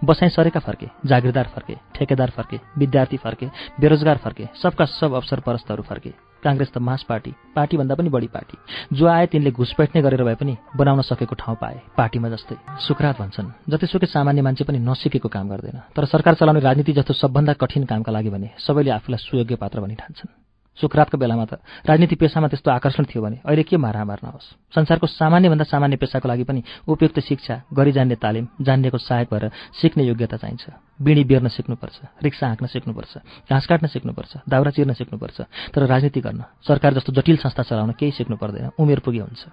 बसाइ 0.05 0.28
सरेका 0.28 0.61
फर्के 0.61 0.86
जागिरदार 1.07 1.47
फर्के 1.55 1.75
ठेकेदार 1.94 2.31
फर्के 2.31 2.59
विद्यार्थी 2.78 3.17
फर्के 3.17 3.47
बेरोजगार 3.81 4.19
फर्के 4.19 4.44
सबका 4.62 4.85
सब 4.85 5.15
अवसर 5.15 5.41
परस्तहरू 5.41 5.83
फर्के। 5.83 6.12
काङ्ग्रेस 6.44 6.70
त 6.70 6.78
मास 6.78 7.02
पार्टी 7.08 7.32
पार्टीभन्दा 7.56 7.94
पनि 7.94 8.08
बढी 8.08 8.28
पार्टी। 8.36 8.56
जो 8.92 9.06
आए 9.06 9.26
तिनले 9.26 9.50
नै 9.94 10.02
गरेर 10.02 10.23
भए 10.24 10.34
पनि 10.34 10.56
बनाउन 10.76 11.00
सकेको 11.02 11.34
ठाउँ 11.34 11.56
पाए 11.56 11.81
पार्टीमा 11.97 12.28
जस्तै। 12.28 12.56
सुखरात 12.86 13.16
भन्छन् 13.20 13.48
जतिसुकै 13.70 14.06
सामान्य 14.06 14.42
मान्छे 14.42 14.64
पनि 14.64 14.78
नसिकेको 14.78 15.28
काम 15.28 15.48
गर्दैन। 15.48 15.78
तर 15.97 16.05
सरकार 16.05 16.34
चलाउने 16.34 16.60
राजनीति 16.60 16.92
जस्तो 16.92 17.14
सबभन्दा 17.14 17.52
कठिन 17.62 17.84
कामका 17.84 18.12
लागि 18.12 18.31
भने 18.31 18.48
सबैले 18.58 18.90
आफूलाई 18.90 19.18
सुयोग्य 19.18 19.56
पात्र 19.56 19.81
भनी 19.81 19.94
ठान्छन् 19.94 20.43
सुखरातको 20.78 21.19
बेलामा 21.19 21.44
त 21.44 21.62
राजनीति 21.86 22.15
पेसामा 22.17 22.49
त्यस्तो 22.49 22.70
आकर्षण 22.70 23.05
थियो 23.07 23.23
भने 23.23 23.39
अहिले 23.47 23.62
के 23.62 23.77
मारा 23.77 24.05
मार्न 24.05 24.27
होस् 24.27 24.75
संसारको 24.75 25.07
सामान्यभन्दा 25.07 25.65
सामान्य 25.65 25.97
पेसाको 26.03 26.28
लागि 26.28 26.44
पनि 26.44 26.62
उपयुक्त 26.89 27.19
शिक्षा 27.20 27.55
गरी 27.73 27.93
जान्ने 27.93 28.17
तालिम 28.19 28.47
जान्नेको 28.61 28.99
सहायक 28.99 29.28
भएर 29.31 29.51
सिक्ने 29.81 30.03
योग्यता 30.05 30.36
चाहिन्छ। 30.36 30.65
बिँडी 30.99 31.25
बेर्न 31.25 31.49
सिक्नुपर्छ 31.49 31.97
रिक्सा 32.23 32.47
हाँक्न 32.47 32.67
सिक्नुपर्छ 32.67 33.12
घाँस 33.51 33.67
काट्न 33.67 33.86
सिक्नुपर्छ 33.86 34.33
दाउरा 34.49 34.70
चिर्न 34.70 34.93
सिक्नुपर्छ 34.94 35.41
तर 35.75 35.86
राजनीति 35.86 36.20
गर्न 36.20 36.43
सरकार 36.67 36.94
जस्तो 36.94 37.12
जटिल 37.12 37.36
संस्था 37.39 37.62
चलाउन 37.62 37.93
केही 37.94 38.12
सिक्नु 38.19 38.36
पर्दैन 38.36 38.70
उमेर 38.75 38.99
पुगे 38.99 39.23
हुन्छ। 39.23 39.47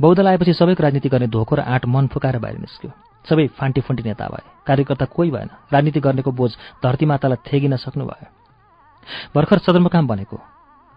बौद्ध 0.00 0.20
आएपछि 0.22 0.52
सबैको 0.54 0.82
राजनीति 0.82 1.08
गर्ने 1.08 1.26
धोको 1.26 1.54
र 1.56 1.60
आँट 1.66 1.86
मन 1.90 2.06
फुकाएर 2.14 2.38
बाहिर 2.38 2.58
निस्क्यो। 2.58 2.90
सबै 3.26 3.46
फान्टी 3.58 3.80
फुन्टी 3.82 4.02
नेता 4.06 4.26
भए 4.30 4.46
कार्यकर्ता 4.66 5.04
कोही 5.10 5.30
भएन 5.30 5.50
राजनीति 5.74 6.00
गर्नेको 6.00 6.30
बोझ 6.30 6.50
धरतीमातालाई 6.78 7.42
थेगिन 7.42 7.76
सक्नुभयो। 7.76 8.37
भर्खर 9.34 9.58
सदरमुकाम 9.58 10.06
बनेको। 10.06 10.36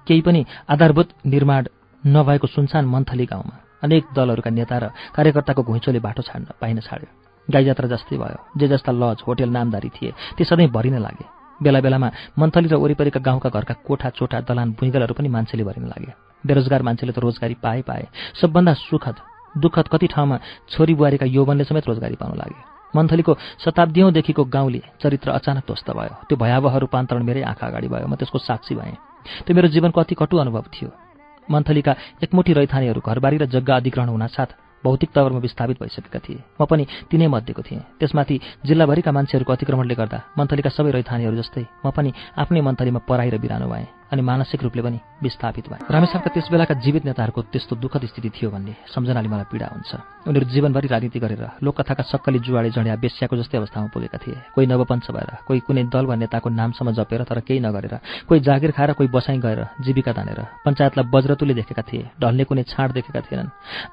केही 0.08 0.22
पनि 0.22 0.46
आधारभूत 0.70 1.10
निर्माण 1.26 1.68
नभएको 2.04 2.48
सुनसान 2.48 2.86
मन्थली 2.86 3.26
गाउँमा 3.26 3.56
अनेक 3.84 4.04
दलहरूका 4.16 4.50
नेता 4.50 4.78
र 4.78 4.86
कार्यकर्ताको 5.16 5.64
घुइँचोले 5.64 6.00
बाटो 6.00 6.22
छाड्न 6.22 6.58
पाइन 6.62 6.80
छाड्यो। 6.80 7.10
गाई 7.48 7.66
जात्रा 7.66 7.88
जस्तै 7.88 8.18
भयो। 8.18 8.40
जे 8.58 8.68
जस्ता 8.68 8.92
लज 8.92 9.22
होटेल 9.28 9.50
नामदारी 9.50 9.90
थिए 9.90 10.14
ती 10.38 10.44
सधैँ 10.44 10.70
भरिन 10.70 10.98
लागे। 10.98 11.26
बेला 11.60 11.80
बेलामा 11.80 12.10
मन्थली 12.40 12.68
र 12.70 12.76
वरिपरिका 12.76 13.20
गाउँका 13.20 13.50
घरका 13.50 13.74
कोठा 13.86 14.10
चोठा 14.18 14.42
दलान 14.42 14.72
भुइँगलहरू 14.74 15.14
पनि 15.14 15.30
मान्छेले 15.30 15.64
भरिन 15.64 15.86
लागे। 15.88 16.14
बेरोजगार 16.44 16.82
मान्छेले 16.82 17.14
त 17.14 17.20
रोजगारी 17.20 17.56
पाए 17.62 17.82
पाए 17.82 18.08
सबभन्दा 18.42 18.74
सुखद 18.74 19.16
दुःखद 19.58 19.88
कति 19.88 20.08
ठाउँमा 20.08 20.38
छोरी 20.70 20.94
बुहारीका 20.94 21.26
यौवनले 21.28 21.64
समेत 21.64 21.88
रोजगारी 21.88 22.16
पाउन 22.16 22.38
लागे। 22.38 22.81
मन्थलीको 22.96 23.34
शताब्दीौँदेखिको 23.64 24.44
गाउँले 24.46 24.82
चरित्र 25.02 25.30
अचानक 25.32 25.64
ध्वस्त 25.66 25.90
भयो। 25.92 26.16
त्यो 26.28 26.38
भयावह 26.38 26.78
रूपान्तरण 26.78 27.24
मेरै 27.24 27.42
आँखा 27.42 27.68
अगाडि 27.68 27.88
भयो। 27.88 28.08
म 28.08 28.16
त्यसको 28.16 28.38
साक्षी 28.40 28.76
भएँ। 28.76 28.96
त्यो 29.46 29.56
मेरो 29.56 29.68
जीवनको 29.68 30.00
अति 30.02 30.16
कटु 30.16 30.38
अनुभव 30.38 30.66
थियो। 30.74 30.90
मन्थलीका 31.48 31.96
एकमुठी 32.24 32.54
रैथानेहरू 32.54 33.02
घरबारी 33.02 33.38
र 33.38 33.46
जग्गा 33.46 33.76
अधिग्रहण 33.76 34.10
हुनासाथ 34.10 34.50
भौतिक 34.84 35.10
तवरमा 35.16 35.40
विस्थापित 35.40 35.78
भइसकेका 35.80 36.20
थिए। 36.20 36.42
म 36.60 36.66
पनि 36.66 36.84
तिनै 37.10 37.28
मध्येको 37.28 37.62
थिएँ। 37.62 37.82
त्यसमाथि 38.00 38.36
जिल्लाभरिका 38.66 39.12
मान्छेहरूको 39.12 39.54
अतिक्रमणले 39.54 39.96
गर्दा 39.96 40.20
मन्थलीका 40.38 40.70
सबै 40.70 40.92
रैथानीहरू 40.92 41.38
जस्तै 41.38 41.66
म 41.86 41.92
पनि 41.96 42.10
आफ्नै 42.38 42.62
मन्थलीमा 42.62 43.06
पराई 43.06 43.30
र 43.30 43.38
बिरानो 43.38 43.68
भएँ। 43.70 44.01
अनि 44.12 44.22
मानसिक 44.22 44.64
रूपले 44.64 44.82
पनि 44.82 45.00
विस्थापित 45.24 45.66
भए। 45.72 45.80
रामेश्वरका 45.88 46.30
त्यस 46.34 46.48
बेलाका 46.52 46.74
जीवित 46.84 47.06
नेताहरूको 47.06 47.42
त्यस्तो 47.52 47.76
दुःखद 47.76 48.06
स्थिति 48.06 48.30
थियो 48.30 48.50
भन्ने 48.52 48.74
सम्झनाले 48.92 49.28
मलाई 49.28 49.48
पीडा 49.52 49.68
हुन्छ। 49.72 49.92
उनीहरू 50.28 50.46
जीवनभरि 50.52 50.88
राजनीति 50.88 51.20
गरेर 51.20 51.44
लोककथाका 51.64 52.04
सक्कली 52.04 52.40
जुवाडे 52.40 52.70
जड्या 52.76 52.96
बेस्याको 53.00 53.36
जस्तै 53.38 53.58
अवस्थामा 53.58 53.88
पुगेका 53.94 54.18
थिए। 54.20 54.38
कोही 54.56 54.68
नवपञ्च 54.68 55.08
भएर 55.12 55.30
कोही 55.48 55.60
कुनै 55.64 55.84
दल 55.88 56.06
वा 56.06 56.16
नेताको 56.16 56.50
नामसम्म 56.52 56.92
जपेर 56.92 57.24
तर 57.24 57.40
केही 57.40 57.60
नगरेर 57.60 57.96
कोही 58.28 58.40
जागिर 58.42 58.72
खाएर 58.72 58.94
कोही 58.94 59.10
बसाइ 59.10 59.38
गएर 59.40 59.60
जीविका 59.80 60.12
तानेर 60.12 60.40
पञ्चायतलाई 60.66 61.06
वज्रतुले 61.08 61.54
देखेका 61.54 61.84
थिए। 61.88 62.10
ढल्ने 62.22 62.44
कुनै 62.44 62.64
छाड 62.68 62.92
देखेका 62.92 63.22
थिएनन्। 63.22 63.50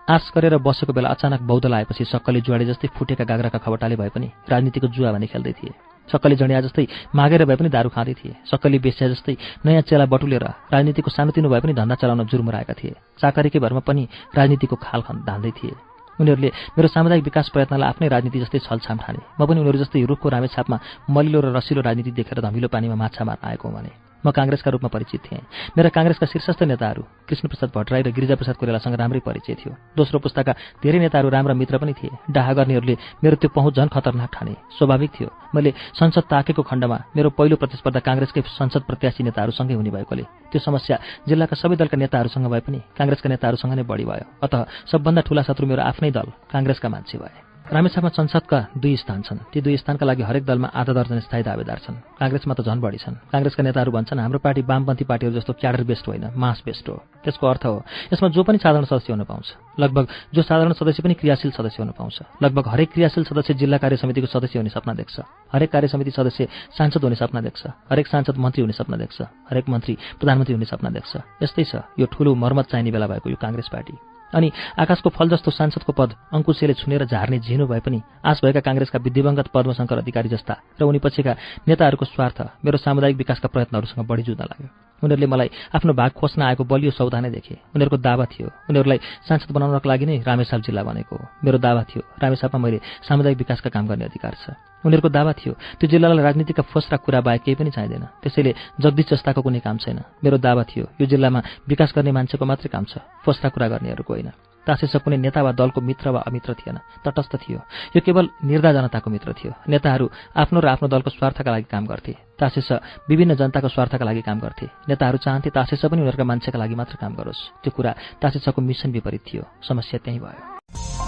आश 0.08 0.32
गरेर 0.34 0.58
बसेको 0.58 0.92
बेला 0.92 1.08
अचानक 1.08 1.40
बौद्ध 1.46 1.66
लागेपछि 1.66 2.04
सक्कली 2.04 2.40
जुवाडे 2.42 2.64
जस्तै 2.66 2.88
फुटेका 2.96 3.24
गाग्राका 3.24 3.58
खबटाले 3.58 3.96
भए 3.96 4.10
पनि 4.10 4.28
राजनीतिको 4.50 4.86
जुवा 4.88 5.12
भने 5.12 5.26
खेल्दै 5.26 5.52
थिए। 5.52 5.72
सक्कली 6.12 6.36
जडिया 6.36 6.60
जस्तै 6.60 6.86
मागेर 7.14 7.44
भए 7.44 7.56
पनि 7.56 7.68
दारू 7.68 7.88
खाँदै 7.88 8.14
थिए। 8.20 8.34
सक्कली 8.50 8.78
बेस्या 8.78 9.08
जस्तै 9.08 9.34
नयाँ 9.64 9.82
चेला 9.88 10.06
बटुलेर 10.06 10.44
राजनीतिको 10.72 11.10
सानोतिनो 11.10 11.48
भए 11.48 11.60
पनि 11.60 11.72
धन्दा 11.74 11.94
चलाउन 12.00 12.26
जुर्मुराएका 12.26 12.74
थिए। 12.74 12.94
चाकरीकै 13.20 13.58
भरमा 13.58 13.80
पनि 13.84 14.02
राजनीतिको 14.34 14.76
खाल 14.76 15.00
धान्दै 15.28 15.52
थिए। 15.58 15.74
उनीहरूले 16.18 16.50
मेरो 16.74 16.88
सामुदायिक 16.88 17.24
विकास 17.24 17.48
प्रयत्नलाई 17.54 17.88
आफ्नै 17.88 18.08
राजनीति 18.08 18.38
जस्तै 18.40 18.58
छलछाम 18.66 18.98
ठाने। 18.98 19.20
म 19.38 19.46
पनि 19.46 19.60
उनीहरू 19.62 19.78
जस्तै 19.78 20.02
रुखको 20.02 20.28
रामेछापमा 20.28 20.76
मलिलो 21.14 21.38
र 21.40 21.46
रसिलो 21.54 21.80
राजनीति 21.86 22.10
देखेर 22.10 22.40
धमिलो 22.42 22.68
पानीमा 22.68 22.96
माछा 22.98 23.22
मार्न 23.24 23.46
आएको 23.46 23.68
भने। 23.70 24.07
म 24.24 24.30
काङ्ग्रेसका 24.30 24.70
रूपमा 24.70 24.88
परिचित 24.88 25.20
थिएँ। 25.24 25.40
मेरा 25.76 25.88
काङ्ग्रेसका 25.88 26.26
शीर्षस्थ 26.26 26.62
नेताहरू 26.62 27.02
कृष्णप्रसाद 27.28 27.70
भट्टराई 27.74 28.02
र 28.02 28.10
गिरिजाप्रसाद 28.10 28.56
कोइरालासँग 28.56 28.94
राम्रै 28.94 29.20
परिचय 29.20 29.54
थियो। 29.54 29.72
दोस्रो 29.96 30.18
पुस्ताका 30.18 30.52
धेरै 30.82 30.98
नेताहरू 30.98 31.28
राम्रा 31.28 31.54
मित्र 31.54 31.78
पनि 31.78 31.92
थिए। 31.94 32.10
डाहा 32.30 32.52
गर्नेहरूले 32.52 32.96
मेरो 33.24 33.36
त्यो 33.36 33.50
पहुँच 33.54 33.74
झन् 33.74 33.88
खतरनाक 33.88 34.30
ठाने। 34.34 34.54
स्वाभाविक 34.78 35.10
थियो। 35.10 35.28
मैले 35.54 35.70
संसद 35.94 36.24
ताकेको 36.30 36.62
खण्डमा 36.62 36.98
मेरो 37.16 37.30
पहिलो 37.30 37.56
प्रतिस्पर्धा 37.56 38.00
काङ्ग्रेसकै 38.00 38.42
संसद 38.44 38.82
प्रत्याशी 38.88 39.22
नेताहरूसँगै 39.24 39.74
हुने 39.74 39.90
भएकोले 39.90 40.24
त्यो 40.52 40.60
समस्या 40.60 40.96
जिल्लाका 41.28 41.56
सबै 41.56 41.76
दलका 41.76 41.96
नेताहरूसँग 41.96 42.46
भए 42.46 42.60
पनि 42.60 42.78
काङ्ग्रेसका 42.98 43.28
नेताहरूसँग 43.28 43.72
नै 43.72 43.82
बढी 43.82 44.04
भयो। 44.04 44.26
अत 44.42 44.54
सबभन्दा 44.90 45.20
ठूला 45.26 45.42
शत्रु 45.42 45.66
मेरो 45.66 45.82
आफ्नै 45.82 46.10
दल 46.10 46.28
काङ्ग्रेसका 46.52 46.88
मान्छे 46.88 47.18
भए। 47.18 47.47
रामेछापमा 47.68 48.08
संसदका 48.08 48.58
दुई 48.80 48.96
स्थान 48.96 49.22
छन्। 49.28 49.38
ती 49.52 49.60
दुई 49.60 49.76
स्थानका 49.76 50.06
लागि 50.06 50.22
हरेक 50.24 50.44
दलमा 50.48 50.68
आधा 50.72 50.92
दर्जन 50.92 51.20
स्थायी 51.20 51.42
दावेदार 51.44 51.78
छन्। 51.84 52.00
काङ्ग्रेसमा 52.16 52.54
त 52.56 52.60
झन् 52.64 52.80
बढी 52.80 52.96
छन्। 52.96 53.28
काङ्ग्रेसका 53.28 53.62
नेताहरू 53.62 53.92
भन्छन् 53.92 54.20
हाम्रो 54.24 54.38
पार्टी 54.40 54.62
वामपन्थी 54.64 55.04
पार्टीहरू 55.04 55.36
जस्तो 55.36 55.52
क्याडर 55.52 55.84
बेस्ट 55.84 56.08
होइन 56.08 56.32
मास 56.32 56.64
बेस्ट 56.64 56.88
हो। 56.88 56.96
त्यसको 57.24 57.44
अर्थ 57.44 57.64
हो 57.68 57.84
यसमा 58.12 58.28
जो 58.32 58.42
पनि 58.42 58.58
साधारण 58.58 58.88
सदस्य 58.88 59.12
हुन 59.12 59.24
पाउँछ 59.28 59.48
लगभग 59.80 60.04
जो 60.32 60.42
साधारण 60.48 60.72
सदस्य 60.72 61.02
पनि 61.04 61.14
क्रियाशील 61.20 61.50
सदस्य 61.52 61.82
हुन 61.84 61.92
पाउँछ 61.92 62.16
लगभग 62.42 62.64
हरेक 62.72 62.88
क्रियाशील 62.88 63.24
सदस्य 63.28 63.54
जिल्ला 63.60 63.78
कार्य 63.84 63.96
समितिको 64.00 64.26
सदस्य 64.32 64.58
हुने 64.58 64.72
सपना 64.72 64.94
देख्छ। 64.96 65.20
हरेक 65.52 65.70
कार्य 65.70 65.88
समिति 65.88 66.10
सदस्य 66.10 66.48
सांसद 66.72 67.04
हुने 67.04 67.16
सपना 67.20 67.40
देख्छ। 67.40 67.62
हरेक 67.92 68.06
सांसद 68.08 68.36
मन्त्री 68.40 68.60
हुने 68.64 68.72
सपना 68.72 68.96
देख्छ। 68.96 69.22
हरेक 69.50 69.68
मन्त्री 69.68 69.94
प्रधानमन्त्री 70.16 70.54
हुने 70.56 70.64
सपना 70.64 70.90
देख्छ। 70.90 71.12
यस्तै 71.44 71.64
छ 71.64 71.84
यो 72.00 72.06
ठुलो 72.08 72.34
मर्मत 72.34 72.72
चाहिने 72.72 72.90
बेला 72.90 73.06
भएको 73.06 73.28
यो 73.28 73.36
काङ्ग्रेस 73.36 73.68
पार्टी। 73.68 74.17
अनि 74.34 74.48
आकाशको 74.78 75.08
फल 75.10 75.28
जस्तो 75.28 75.50
सांसदको 75.50 75.92
पद 75.92 76.10
अङ्कुशेले 76.32 76.74
छुनेर 76.74 77.04
झार्ने 77.06 77.38
झिनो 77.38 77.66
भए 77.66 77.80
पनि 77.80 77.98
आश 78.24 78.40
भएका 78.44 78.60
काङ्ग्रेसका 78.60 78.98
विधिवङ्गत 78.98 79.48
पद्मशङ्कर 79.54 79.98
अधिकारी 79.98 80.28
जस्ता 80.28 80.54
र 80.80 80.82
उनी 80.84 80.98
पछिका 81.00 81.32
नेताहरूको 81.68 82.04
स्वार्थ 82.04 82.38
मेरो 82.64 82.78
सामुदायिक 82.78 83.16
विकासका 83.16 83.48
प्रयत्नहरूसँग 83.48 84.04
बढी 84.04 84.22
जुदा 84.28 84.44
लाग्यो। 84.44 84.68
उनीहरूले 85.02 85.26
मलाई 85.26 85.48
आफ्नो 85.76 85.92
भाग 85.94 86.10
खोज्न 86.12 86.42
आएको 86.42 86.64
बलियो 86.64 86.90
सौदा 86.90 87.20
नै 87.20 87.30
देखे। 87.30 87.54
उनीहरूको 87.72 87.98
दावा 88.02 88.24
थियो 88.28 88.48
उनीहरूलाई 88.68 88.98
सांसद 89.28 89.50
बनाउनको 89.54 89.88
लागि 89.88 90.06
नै 90.06 90.16
रामेसाप 90.28 90.60
जिल्ला 90.60 90.82
बनेको 90.82 91.16
मेरो 91.44 91.58
दावा 91.58 91.82
थियो 91.88 92.02
रामेसापमा 92.20 92.58
मैले 92.58 92.78
सामुदायिक 93.08 93.38
विकासका 93.38 93.70
काम 93.70 93.86
गर्ने 93.88 94.04
अधिकार 94.04 94.34
छ। 94.42 94.67
उनीहरूको 94.84 95.08
दावा 95.08 95.32
थियो 95.32 95.52
त्यो 95.78 95.86
जिल्लालाई 95.90 96.24
राजनीतिका 96.24 96.62
फोस्रा 96.62 96.96
कुरा 97.02 97.20
बाहेक 97.20 97.42
केही 97.42 97.56
पनि 97.58 97.70
चाहिँदैन। 97.70 98.04
त्यसैले 98.22 98.52
जगदीश 98.78 99.06
जस्ताको 99.10 99.42
कुनै 99.42 99.60
काम 99.60 99.76
छैन। 99.78 99.98
मेरो 100.22 100.38
दावा 100.38 100.62
थियो 100.64 100.84
यो 101.00 101.06
जिल्लामा 101.06 101.40
विकास 101.68 101.92
गर्ने 101.96 102.12
मान्छेको 102.12 102.44
मात्रै 102.44 102.70
काम 102.70 102.84
छ 102.84 103.02
फोस्रा 103.24 103.48
कुरा 103.50 103.66
गर्नेहरूको 103.68 104.12
होइन। 104.14 104.30
तासेस 104.66 105.00
कुनै 105.00 105.16
नेता 105.16 105.40
वा 105.42 105.52
दलको 105.56 105.80
मित्र 105.80 106.12
वा 106.12 106.20
अमित्र 106.28 106.52
थिएन 106.60 106.78
तटस्थ 107.00 107.36
थियो। 107.40 107.58
यो 107.96 108.00
केवल 108.04 108.28
निर्दा 108.44 108.72
जनताको 108.76 109.08
मित्र 109.10 109.32
थियो। 109.32 109.52
नेताहरू 109.64 110.06
आफ्नो 110.36 110.60
र 110.60 110.66
आफ्नो 110.68 110.88
दलको 110.92 111.10
स्वार्थका 111.10 111.50
लागि 111.50 111.66
काम 111.72 111.84
गर्थे। 111.88 112.12
तासेस 112.36 112.68
विभिन्न 113.08 113.34
जनताको 113.34 113.68
स्वार्थका 113.72 114.04
लागि 114.04 114.22
काम 114.28 114.38
गर्थे। 114.44 114.66
नेताहरू 114.92 115.18
चाहन्थे 115.24 115.50
तासेस 115.50 115.88
पनि 115.88 116.04
उनीहरूका 116.04 116.24
मान्छेका 116.24 116.58
लागि 116.60 116.74
मात्र 116.76 117.00
काम 117.00 117.16
गरोस्। 117.16 117.64
त्यो 117.64 117.72
कुरा 117.72 117.92
तासेसको 118.20 118.60
मिसन 118.60 118.92
विपरीत 118.92 119.22
थियो। 119.24 119.42
समस्या 119.64 120.04
त्यही 120.04 120.20
भयो। 120.20 121.07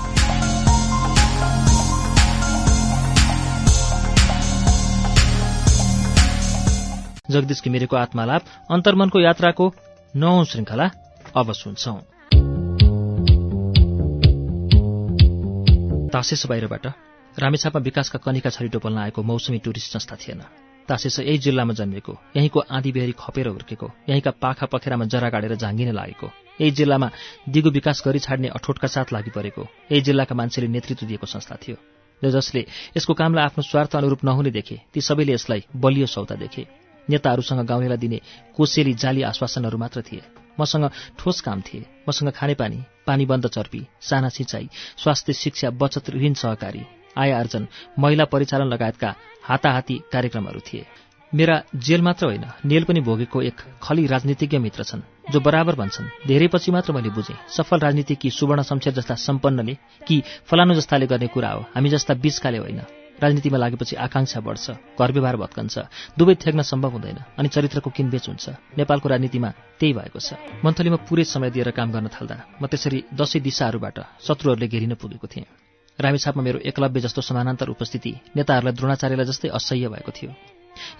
जगदीश 7.30 7.62
घिमिरेको 7.64 7.96
आत्मालाप 7.96 8.42
अन्तर्मनको 8.70 9.20
यात्राको 9.20 9.72
नौ 10.14 10.32
श्रृङ्खला 10.44 10.86
अब 11.36 11.52
सुन्छौं। 11.54 11.98
तासेस 16.10 16.46
बाहिरबाट 16.46 16.86
रामेछापमा 17.36 17.80
विकासका 17.80 18.18
कनिका 18.18 18.50
छरिटो 18.50 18.78
बोल्न 18.78 18.98
आएको 18.98 19.22
मौसमी 19.22 19.58
टुरिस्ट 19.64 19.92
संस्था 19.92 20.16
थिएन। 20.16 20.42
तासेस 20.88 21.18
यही 21.20 21.38
जिल्लामा 21.38 21.72
जन्मेको 21.72 22.12
यहीँको 22.36 22.60
आँधीबेहरी 22.68 23.14
खपेर 23.18 23.46
हुर्केको 23.48 23.90
यहीँका 24.08 24.30
पाखा 24.42 24.66
पखेरामा 24.66 25.04
जरा 25.06 25.28
गाडेर 25.30 25.54
झाँगिन 25.54 25.92
लागेको 25.94 26.26
यही 26.60 26.70
जिल्लामा 26.72 27.10
दिगो 27.48 27.70
विकास 27.70 28.02
गरी 28.06 28.18
छाड्ने 28.18 28.48
अठोटका 28.50 28.88
साथ 28.88 29.12
लागि 29.12 29.30
परेको 29.30 29.62
यही 29.62 30.00
जिल्लाका 30.02 30.34
मान्छेले 30.34 30.68
नेतृत्व 30.68 31.06
दिएको 31.06 31.26
संस्था 31.26 31.56
थियो। 31.62 31.76
र 32.22 32.30
जसले 32.30 32.66
यसको 32.96 33.14
कामलाई 33.14 33.44
आफ्नो 33.44 33.62
स्वार्थ 33.62 33.96
अनुरूप 33.96 34.24
नहुने 34.24 34.50
देखे 34.50 34.80
ती 34.92 35.00
सबैले 35.00 35.32
यसलाई 35.32 35.64
बलियो 35.76 36.06
सौदा 36.06 36.34
देखे। 36.36 36.66
नेताहरूसँग 37.10 37.66
गाउँलेलाई 37.66 37.98
दिने 37.98 38.20
कोसेली 38.56 38.94
जाली 38.94 39.22
आश्वासनहरू 39.22 39.78
मात्र 39.78 40.02
थिए। 40.02 40.22
मसँग 40.60 40.90
ठोस 41.18 41.40
काम 41.40 41.60
थिए। 41.60 41.86
मसँग 42.08 42.30
खानेपानी 42.30 42.82
पानी 43.06 43.26
बन्द 43.26 43.46
चर्पी 43.46 43.86
साना 44.00 44.28
सिँचाइ 44.28 44.68
स्वास्थ्य 44.96 45.32
शिक्षा 45.32 45.70
बचत 45.70 46.10
ऋण 46.10 46.34
सहकारी 46.34 46.82
आय 47.18 47.30
आर्जन 47.32 47.66
महिला 47.98 48.24
परिचालन 48.24 48.66
लगायतका 48.66 49.14
हाताहाती 49.42 50.00
कार्यक्रमहरू 50.12 50.60
थिए। 50.60 50.86
मेरा 51.32 51.62
जेल 51.76 52.02
मात्र 52.02 52.26
होइन 52.26 52.44
नेल 52.64 52.84
पनि 52.84 53.00
भोगेको 53.00 53.42
एक 53.42 53.60
खली 53.82 54.06
राजनीतिज्ञ 54.06 54.58
मित्र 54.58 54.84
छन् 54.84 55.02
जो 55.32 55.40
बराबर 55.40 55.74
भन्छन् 55.74 56.12
धेरै 56.26 56.48
पछि 56.48 56.70
मात्र 56.70 56.92
मैले 56.92 57.10
बुझेँ 57.10 57.36
सफल 57.48 57.78
राजनीति 57.78 58.14
कि 58.14 58.30
सुवर्ण 58.30 58.62
शमशेर 58.62 58.92
जस्ता 58.92 59.14
सम्पन्नले 59.14 59.74
कि 60.06 60.22
फलानु 60.46 60.74
जस्ताले 60.74 61.06
गर्ने 61.06 61.26
कुरा 61.26 61.50
हो। 61.50 61.60
हामी 61.74 61.88
जस्ता 61.88 62.14
बिचकाले 62.14 62.58
होइन। 62.58 62.82
राजनीतिमा 63.22 63.58
लागेपछि 63.58 63.94
आकाङ्क्षा 63.96 64.40
बढ्छ 64.40 64.66
घर 64.98 65.10
व्यवहार 65.12 65.36
भत्कन्छ 65.36 65.74
दुवै 66.18 66.34
थ्याक्न 66.42 66.62
सम्भव 66.62 66.90
हुँदैन 66.96 67.18
अनि 67.38 67.48
चरित्रको 67.48 67.90
किनबेच 67.90 68.24
हुन्छ। 68.28 68.46
नेपालको 68.78 69.06
राजनीतिमा 69.08 69.50
त्यही 69.80 69.92
भएको 69.92 70.18
छ। 70.18 70.28
मन्थलीमा 70.64 70.98
पुरै 71.08 71.24
समय 71.24 71.50
दिएर 71.50 71.70
काम 71.76 71.88
गर्न 71.92 72.08
थाल्दा 72.08 72.36
म 72.60 72.66
त्यसरी 72.66 72.98
दसैँ 73.12 73.42
दिशाहरूबाट 73.42 73.98
शत्रुहरूले 74.26 74.68
घेरिन 74.68 74.94
पुगेको 74.96 75.26
थिएँ। 75.26 75.46
रामेछापमा 75.98 76.42
मेरो 76.42 76.58
एकलव्य 76.64 77.00
जस्तो 77.00 77.20
समानान्तर 77.20 77.68
उपस्थिति 77.76 78.12
नेताहरूलाई 78.36 78.74
द्रोणाचार्यलाई 78.74 79.26
जस्तै 79.26 79.48
असह्य 79.52 79.88
भएको 79.88 80.12
थियो। 80.16 80.30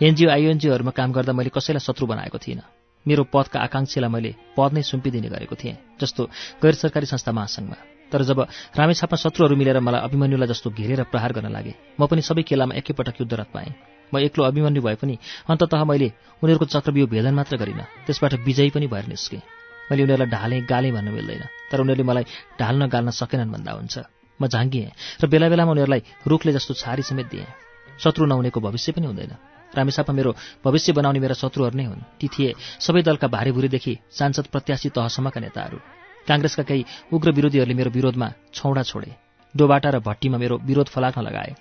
एनजिओ 0.03 0.29
आइएनजिओहरूमा 0.31 0.93
काम 0.93 1.13
गर्दा 1.13 1.33
मैले 1.33 1.51
कसैलाई 1.57 1.81
शत्रु 1.81 2.07
बनाएको 2.07 2.39
थिइनँ। 2.39 2.69
मेरो 3.07 3.25
पदका 3.33 3.59
आकाङ्क्षीलाई 3.65 4.11
मैले 4.11 4.31
पद 4.57 4.71
नै 4.77 4.83
सुम्पिदिने 4.83 5.29
गरेको 5.33 5.57
थिएँ 5.57 5.77
जस्तो 6.01 6.23
गैर 6.61 6.75
सरकारी 6.75 7.07
संस्था 7.07 7.33
महासङ्घमा। 7.33 8.00
तर 8.13 8.23
जब 8.23 8.41
रामेछापमा 8.77 9.17
शत्रुहरू 9.17 9.57
मिलेर 9.57 9.81
मलाई 9.81 10.01
अभिमन्युलाई 10.01 10.49
जस्तो 10.49 10.71
घेरेर 10.71 11.03
प्रहार 11.13 11.33
गर्न 11.33 11.49
लागे 11.53 11.75
म 12.01 12.07
पनि 12.07 12.23
सबै 12.23 12.43
केलामा 12.43 12.75
एकैपटक 12.75 13.21
युद्धरत 13.21 13.49
पाएँ। 13.55 13.73
म 14.13 14.19
एक्लो 14.21 14.45
अभिमन्यु 14.45 14.83
भए 14.83 14.95
पनि 14.95 15.15
अन्ततः 15.49 15.85
मैले 15.85 16.09
उनीहरूको 16.43 16.67
चक्रव्यूह 16.67 17.09
भेदन 17.09 17.35
मात्र 17.35 17.57
गरिनँ 17.57 17.87
त्यसबाट 18.07 18.35
विजयी 18.43 18.71
पनि 18.71 18.87
भएर 18.87 19.07
निस्केँ। 19.07 19.43
मैले 19.91 20.03
उनीहरूलाई 20.03 20.31
ढालेँ 20.31 20.61
गालेँ 20.67 20.93
भन्न 20.93 21.09
मिल्दैन 21.11 21.43
तर 21.71 21.81
उनीहरूले 21.81 22.07
मलाई 22.07 22.25
ढाल्न 22.59 22.83
गाल्न 22.89 23.11
सकेनन् 23.11 23.53
भन्दा 23.53 23.73
हुन्छ। 23.73 23.97
म 24.41 24.47
झाङ्गिएँ 24.47 24.91
र 25.23 25.27
बेला 25.27 25.49
बेलामा 25.49 25.71
उनीहरूलाई 25.71 26.03
रुखले 26.27 26.53
जस्तो 26.53 26.75
छारी 26.75 27.03
समेत 27.03 27.27
दिएँ। 27.31 27.47
शत्रु 27.99 28.27
नहुनेको 28.27 28.61
भविष्य 28.61 28.93
पनि 28.93 29.07
हुँदैन। 29.07 29.33
रामेसापमा 29.77 30.17
मेरो 30.17 30.35
भविष्य 30.65 30.93
बनाउने 30.93 31.21
मेरा 31.21 31.35
शत्रुहरू 31.35 31.77
नै 31.77 31.85
हुन्। 31.85 32.03
ती 32.19 32.27
थिए 32.29 32.55
सबै 32.81 33.03
दलका 33.03 33.27
भारीभुरीदेखि 33.29 33.95
सांसद 34.11 34.47
प्रत्याशी 34.51 34.89
तहसम्मका 34.91 35.41
नेताहरू। 35.41 36.00
काङ्ग्रेसका 36.31 36.63
केही 36.71 36.83
उग्र 37.13 37.29
विरोधीहरूले 37.37 37.75
मेरो 37.75 37.91
विरोधमा 37.91 38.29
छौडा 38.55 38.83
छोडे 38.83 39.11
डोबाटा 39.55 39.89
र 39.91 39.99
भट्टीमा 40.07 40.39
मेरो 40.39 40.57
विरोध 40.69 40.89
फलाक्न 40.95 41.21
लगाए। 41.23 41.53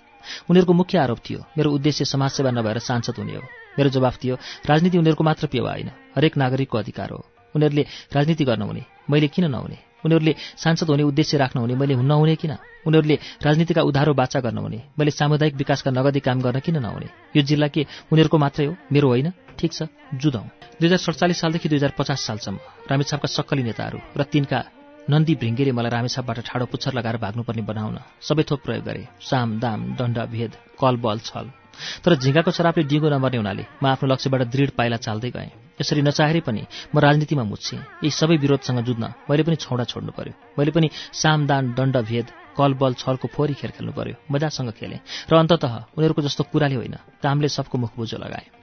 उनीहरूको 0.50 0.72
मुख्य 0.72 0.98
आरोप 0.98 1.18
थियो 1.26 1.40
मेरो 1.58 1.68
उद्देश्य 1.72 2.04
समाजसेवा 2.04 2.50
नभएर 2.50 2.78
सांसद 2.78 3.16
हुने 3.18 3.34
हो। 3.34 3.42
मेरो 3.78 3.88
जवाफ 3.90 4.14
थियो 4.22 4.34
राजनीति 4.70 4.98
उनीहरूको 4.98 5.24
मात्र 5.24 5.46
पेवा 5.46 5.70
होइन 5.70 5.90
हरेक 6.16 6.36
नागरिकको 6.36 6.78
अधिकार 6.78 7.10
हो। 7.10 7.20
उनीहरूले 7.54 7.84
राजनीति 8.14 8.44
गर्न 8.44 8.62
हुने 8.62 8.82
मैले 9.10 9.28
किन 9.28 9.44
नहुने? 9.50 9.78
उनीहरूले 10.04 10.34
सांसद 10.56 10.88
हुने 10.90 11.02
उद्देश्य 11.02 11.36
राख्न 11.38 11.58
हुने 11.60 11.74
मैले 11.74 11.94
नहुने 11.96 12.36
किन? 12.36 12.52
उनीहरूले 12.86 13.16
राजनीतिका 13.42 13.82
उधारो 13.82 14.12
बाचा 14.14 14.40
गर्न 14.40 14.58
हुने 14.58 14.78
मैले 14.98 15.10
सामुदायिक 15.10 15.54
विकासका 15.56 15.90
नगदी 15.90 16.20
काम 16.20 16.40
गर्न 16.40 16.58
किन 16.60 16.76
नहुने? 16.78 17.08
यो 17.36 17.42
जिल्ला 17.42 17.68
के 17.68 17.82
उनीहरूको 18.12 18.38
मात्रै 18.38 18.66
हो 18.66 18.76
मेरो 18.92 19.08
होइन? 19.08 19.28
ठिक 19.60 19.72
छ 19.72 19.80
जुधौँ। 20.16 20.46
दुई 20.80 20.86
हजार 20.88 21.00
सडचालिस 21.06 21.40
सालदेखि 21.40 21.68
दुई 21.68 21.78
हजार 21.78 21.92
पचास 21.98 22.20
सालसम्म 22.26 22.58
रामेछापका 22.90 23.28
सक्कली 23.28 23.62
नेताहरू 23.62 23.98
र 24.16 24.22
तिनका 24.32 24.58
नन्दी 25.12 25.34
भृङ्गेले 25.40 25.72
मलाई 25.76 25.90
रामेछापबाट 25.90 26.38
ठाडो 26.48 26.64
पुच्छर 26.72 26.92
लगाएर 26.98 27.16
भाग्नुपर्ने 27.24 27.62
बनाउन 27.68 27.96
सबै 28.22 28.42
थोक 28.48 28.60
प्रयोग 28.64 28.84
गरे। 28.84 29.02
साम 29.20 29.58
दाम 29.58 29.80
दण्ड 29.98 30.18
भेद 30.32 30.52
कल 30.80 30.94
बल 31.04 31.18
छल। 31.28 31.46
तर 32.04 32.12
झिङ्गाको 32.16 32.50
शराबले 32.50 32.84
डिगो 32.84 33.08
नमर्ने 33.08 33.38
हुनाले 33.40 33.64
म 33.82 33.84
आफ्नो 33.92 34.06
लक्ष्यबाट 34.12 34.42
दृढ 34.54 34.70
पाइला 34.78 34.96
चाल्दै 34.96 35.30
गएँ। 35.36 35.50
यसरी 35.80 36.02
नचाहेरै 36.02 36.40
पनि 36.44 36.62
म 36.94 36.96
राजनीतिमा 37.00 37.44
मुच्छेँ। 37.44 37.80
यी 38.04 38.10
सबै 38.10 38.36
विरोधसँग 38.36 38.80
जुझ्न 38.84 39.04
मैले 39.28 39.42
पनि 39.42 39.56
छौडा 39.56 39.84
छोड्नु 39.88 40.12
पर्यो। 40.12 40.34
मैले 40.58 40.70
पनि 40.76 40.88
सामदान 40.92 41.72
दण्ड 41.74 41.96
भेद 42.04 42.26
कल 42.56 42.72
बल 42.76 42.92
छलको 43.00 43.26
फोरी 43.34 43.54
खेल 43.56 43.70
खेल्नु 43.76 43.92
पर्यो। 43.96 44.14
मजासँग 44.30 44.70
खेलेँ। 44.76 45.00
र 45.30 45.32
अन्तत 45.36 45.64
उनीहरूको 45.96 46.22
जस्तो 46.22 46.42
कुराले 46.52 46.76
होइन 46.76 46.96
कामले 47.24 47.48
सबको 47.48 47.78
मुखबुझो 47.78 48.18
लगाए। 48.20 48.59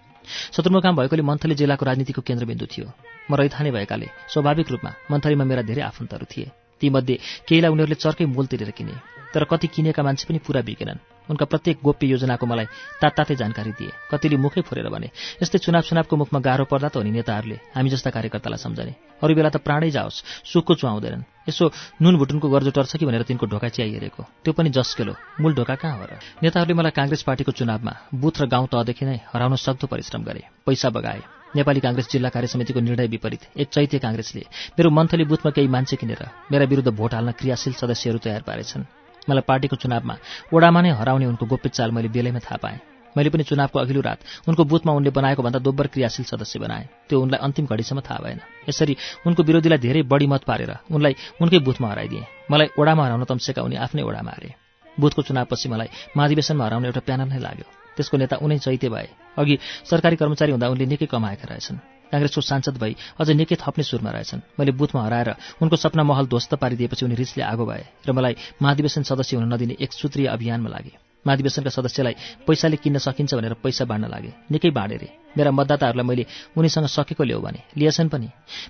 सदरमुकाम 0.51 0.95
भएकोले 0.95 1.23
मन्थली 1.23 1.55
जिल्लाको 1.55 1.85
राजनीतिको 1.85 2.21
केन्द्रबिन्दु 2.21 2.65
थियो। 2.65 2.87
म 3.29 3.35
रैथाने 3.35 3.71
भएकाले 3.71 4.07
स्वाभाविक 4.27 4.67
रूपमा 4.71 4.91
मन्थलीमा 5.11 5.43
मेरा 5.43 5.61
धेरै 5.61 5.81
आफन्तहरू 5.81 6.25
थिए। 6.25 6.51
तीमध्ये 6.81 7.15
केहीलाई 7.47 7.71
उनीहरूले 7.71 7.95
चर्कै 7.95 8.25
मोल 8.25 8.45
तिरेर 8.47 8.71
किने 8.71 8.95
तर 9.33 9.43
कति 9.43 9.67
किनेका 9.67 10.03
मान्छे 10.03 10.25
पनि 10.29 10.39
पुरा 10.39 10.61
बिकेनन्। 10.61 11.16
उनका 11.29 11.45
प्रत्येक 11.45 11.77
गोप्य 11.83 12.07
योजनाको 12.07 12.45
मलाई 12.45 12.65
तात्तातै 13.01 13.35
जानकारी 13.35 13.71
दिए। 13.71 13.91
कतिले 14.11 14.37
मुखै 14.37 14.61
फोरेर 14.61 14.89
भने 14.89 15.09
यस्तै 15.41 15.57
चुनाव 15.59 15.81
चुनावको 15.81 16.15
मुखमा 16.15 16.39
गाह्रो 16.39 16.65
पर्दा 16.65 16.89
त 16.89 16.97
हो 16.97 17.03
नि 17.03 17.11
नेताहरूले 17.11 17.57
हामी 17.75 17.89
जस्ता 17.89 18.09
कार्यकर्तालाई 18.09 18.59
सम्झने। 18.59 18.93
अरू 19.23 19.33
बेला 19.35 19.49
त 19.49 19.57
प्राणै 19.57 19.89
जाओस् 19.91 20.23
सुखको 20.51 20.73
चुहाउँदैनन् 20.75 21.27
यसो 21.49 21.71
नुन 22.01 22.17
भुटुनको 22.17 22.47
गर्जो 22.49 22.71
टर्छ 22.71 22.97
कि 22.97 23.05
भनेर 23.05 23.23
तिनको 23.23 23.45
ढोका 23.47 23.69
चिया 23.69 24.09
त्यो 24.43 24.51
पनि 24.53 24.69
जस्केलो। 24.69 25.13
मूल 25.41 25.53
ढोका 25.55 25.75
कहाँ 25.75 25.97
हो 25.97 26.05
र? 26.05 26.11
नेताहरूले 26.43 26.73
मलाई 26.73 26.91
काङ्ग्रेस 26.91 27.23
पार्टीको 27.23 27.51
चुनावमा 27.51 27.93
बुथ 28.13 28.35
र 28.41 28.45
गाउँ 28.47 28.67
तहदेखि 28.67 29.05
नै 29.05 29.17
हराउन 29.33 29.55
सक्दो 29.55 29.87
परिश्रम 29.87 30.23
गरे। 30.23 30.43
पैसा 30.65 30.89
बगाए। 30.89 31.21
नेपाली 31.55 31.79
काङ्ग्रेस 31.79 32.07
जिल्ला 32.11 32.29
कार्य 32.29 32.47
समितिको 32.47 32.79
निर्णय 32.79 33.07
विपरीत। 33.07 33.41
एक 33.57 33.67
चैत्य 33.67 33.99
काङ्ग्रेसले 33.99 34.43
मेरो 34.79 34.89
मन्थली 34.89 35.23
बुथमा 35.23 35.51
केही 35.55 35.67
मान्छे 35.67 35.95
किनेर 35.95 36.23
मेरा 36.51 36.65
विरुद्ध 36.65 36.91
भोट 36.91 37.13
हाल्न 37.13 37.31
क्रियाशील 37.31 37.73
सदस्यहरू 37.73 38.19
तयार 38.19 38.41
पारेछन्। 38.41 38.96
मलाई 39.29 39.43
पार्टीको 39.47 39.75
चुनावमा 39.75 40.15
ओडामा 40.53 40.79
नै 40.81 40.89
हराउने 40.99 41.25
उनको 41.25 41.45
गोप्य 41.45 41.69
चाल 41.69 41.91
मैले 41.91 42.09
बेलैमा 42.09 42.39
थाहा 42.39 42.57
पाएँ। 42.57 42.79
मैले 43.17 43.29
पनि 43.29 43.43
चुनावको 43.43 43.79
अघिल्लो 43.79 44.01
रात 44.01 44.19
उनको 44.47 44.63
बुथमा 44.63 44.91
उनले 44.93 45.09
बनाएको 45.09 45.41
भन्दा 45.41 45.59
दोब्बर 45.59 45.87
क्रियाशील 45.87 46.25
सदस्य 46.25 46.59
बनाए। 46.59 46.85
त्यो 47.09 47.21
उनलाई 47.21 47.39
अन्तिम 47.41 47.65
घडीसम्म 47.65 48.01
थाहा 48.05 48.19
भएन। 48.23 48.39
यसरी 48.69 48.93
उनको 49.25 49.43
विरोधीलाई 49.43 49.79
धेरै 49.81 50.01
बढी 50.05 50.27
मत 50.27 50.43
पारेर 50.45 50.71
उनलाई 50.93 51.15
उनकै 51.41 51.59
बुथमा 51.65 51.87
हराइदिए। 51.91 52.23
मलाई 52.51 52.67
ओडामा 52.77 53.03
हराउन 53.05 53.23
तम्सेका 53.25 53.61
उनी 53.65 53.75
आफ्नै 53.75 54.03
ओडामा 54.05 54.31
हारे। 54.31 54.53
बुथको 54.99 55.21
चुनावपछि 55.21 55.69
मलाई 55.69 55.89
महाधिवेशनमा 56.17 56.65
हराउने 56.65 56.87
एउटा 56.87 57.01
प्यानल 57.01 57.27
नै 57.33 57.39
लाग्यो। 57.41 57.65
त्यसको 57.97 58.17
नेता 58.17 58.35
उनै 58.45 58.57
चैते 58.61 58.89
भए। 58.89 59.09
अघि 59.37 59.57
सरकारी 59.89 60.15
कर्मचारी 60.15 60.51
हुँदा 60.53 60.69
उनले 60.69 60.85
निकै 60.85 61.05
कमाएका 61.09 61.45
रहेछन्। 61.49 61.96
काङ्ग्रेसको 62.11 62.41
सांसद 62.41 62.77
भई 62.77 62.95
अझ 63.19 63.29
निकै 63.31 63.55
थप्ने 63.55 63.83
सुरमा 63.83 64.11
रहेछन्। 64.11 64.41
मैले 64.59 64.71
बुथमा 64.71 65.05
हराएर 65.05 65.35
उनको 65.61 65.75
सपना 65.75 66.03
महल 66.03 66.25
ध्वस्त 66.27 66.53
पारिदिएपछि 66.55 67.05
उनी 67.05 67.15
रिसले 67.15 67.43
आगो 67.43 67.65
भए 67.65 67.83
र 68.07 68.11
मलाई 68.11 68.35
महाधिवेशन 68.61 69.03
सदस्य 69.03 69.37
हुन 69.37 69.53
नदिने 69.53 69.75
एक 69.79 69.93
सूत्रीय 69.93 70.27
अभियानमा 70.27 70.69
लागे। 70.69 71.07
महाधिवेशनका 71.27 71.69
सदस्यलाई 71.69 72.15
पैसाले 72.47 72.77
किन्न 72.79 72.97
सकिन्छ 73.03 73.33
भनेर 73.35 73.53
पैसा 73.59 73.85
बाँड्न 73.85 74.07
लागे। 74.07 74.31
निकै 74.51 74.69
बाँडे 74.71 74.95
रे 74.95 75.09
मेरा 75.35 75.51
मतदाताहरूलाई 75.51 76.07
मैले 76.07 76.25
उनीसँग 76.55 76.87
सकेको 76.87 77.23
ल्याऊ 77.23 77.41
भने। 77.41 77.59
लिएछन् 77.75 78.09
पनि। 78.09 78.27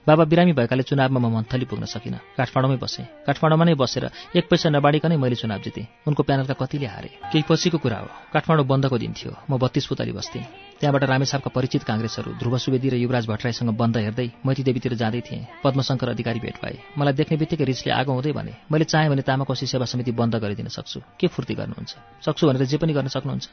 बाबा 0.07 0.23
बिरामी 0.25 0.53
भएकाले 0.57 0.83
चुनावमा 0.83 1.19
म 1.21 1.29
मन्थली 1.37 1.65
पुग्न 1.69 1.85
सकिनँ। 1.85 2.17
काठमाडौँमै 2.33 2.77
बसेँ। 2.81 3.05
काठमाडौँमा 3.29 3.65
नै 3.65 3.75
बसेर 3.77 4.09
एक 4.33 4.49
पैसा 4.49 4.73
नबाडिकनै 4.73 5.17
मैले 5.21 5.35
चुनाव 5.37 5.61
जितेँ। 5.61 5.85
उनको 6.07 6.23
प्यानलका 6.23 6.55
कतिले 6.57 6.87
हारे। 6.89 7.09
केही 7.29 7.45
पछिको 7.45 7.77
कुरा 7.77 7.97
हो। 8.01 8.07
काठमाडौँ 8.33 8.65
बन्दको 8.65 8.97
दिन 8.97 9.13
थियो। 9.13 9.31
म 9.49 9.61
बत्तीस 9.61 9.85
पुतली 9.85 10.11
बस्थेँ। 10.17 10.66
त्यहाँबाट 10.79 11.03
रामेसापका 11.09 11.49
परिचित 11.49 11.83
काङ्ग्रेसहरू 11.89 12.31
ध्रुव 12.37 12.57
सुवेदी 12.57 12.89
र 12.89 12.95
युवराज 13.01 13.25
भट्टराईसँग 13.27 13.69
बन्द 13.73 13.97
हेर्दै 13.97 14.27
मैती 14.45 14.63
देवीतिर 14.63 14.93
जाँदै 14.93 15.21
थिएँ। 15.25 15.65
पद्मशङ्कर 15.65 16.09
अधिकारी 16.13 16.39
भेट 16.39 16.57
पाए 16.61 16.75
मलाई 16.97 17.13
देख्ने 17.17 17.37
बित्तिकै 17.41 17.65
रिसले 17.65 17.91
आगो 17.97 18.13
हुँदै 18.13 18.31
भने 18.37 18.53
मैले 18.69 18.85
चाहेँ 18.85 19.09
भने 19.09 19.21
तामाकोशी 19.25 19.65
सेवा 19.65 19.85
समिति 19.89 20.11
बन्द 20.13 20.35
गरिदिन 20.37 20.69
सक्छु। 20.69 21.01
के 21.17 21.27
फुर्ती 21.33 21.53
गर्नुहुन्छ? 21.57 21.93
सक्छु 22.21 22.43
भनेर 22.47 22.65
जे 22.69 22.77
पनि 22.77 22.93
गर्न 22.93 23.09
सक्नुहुन्छ। 23.09 23.45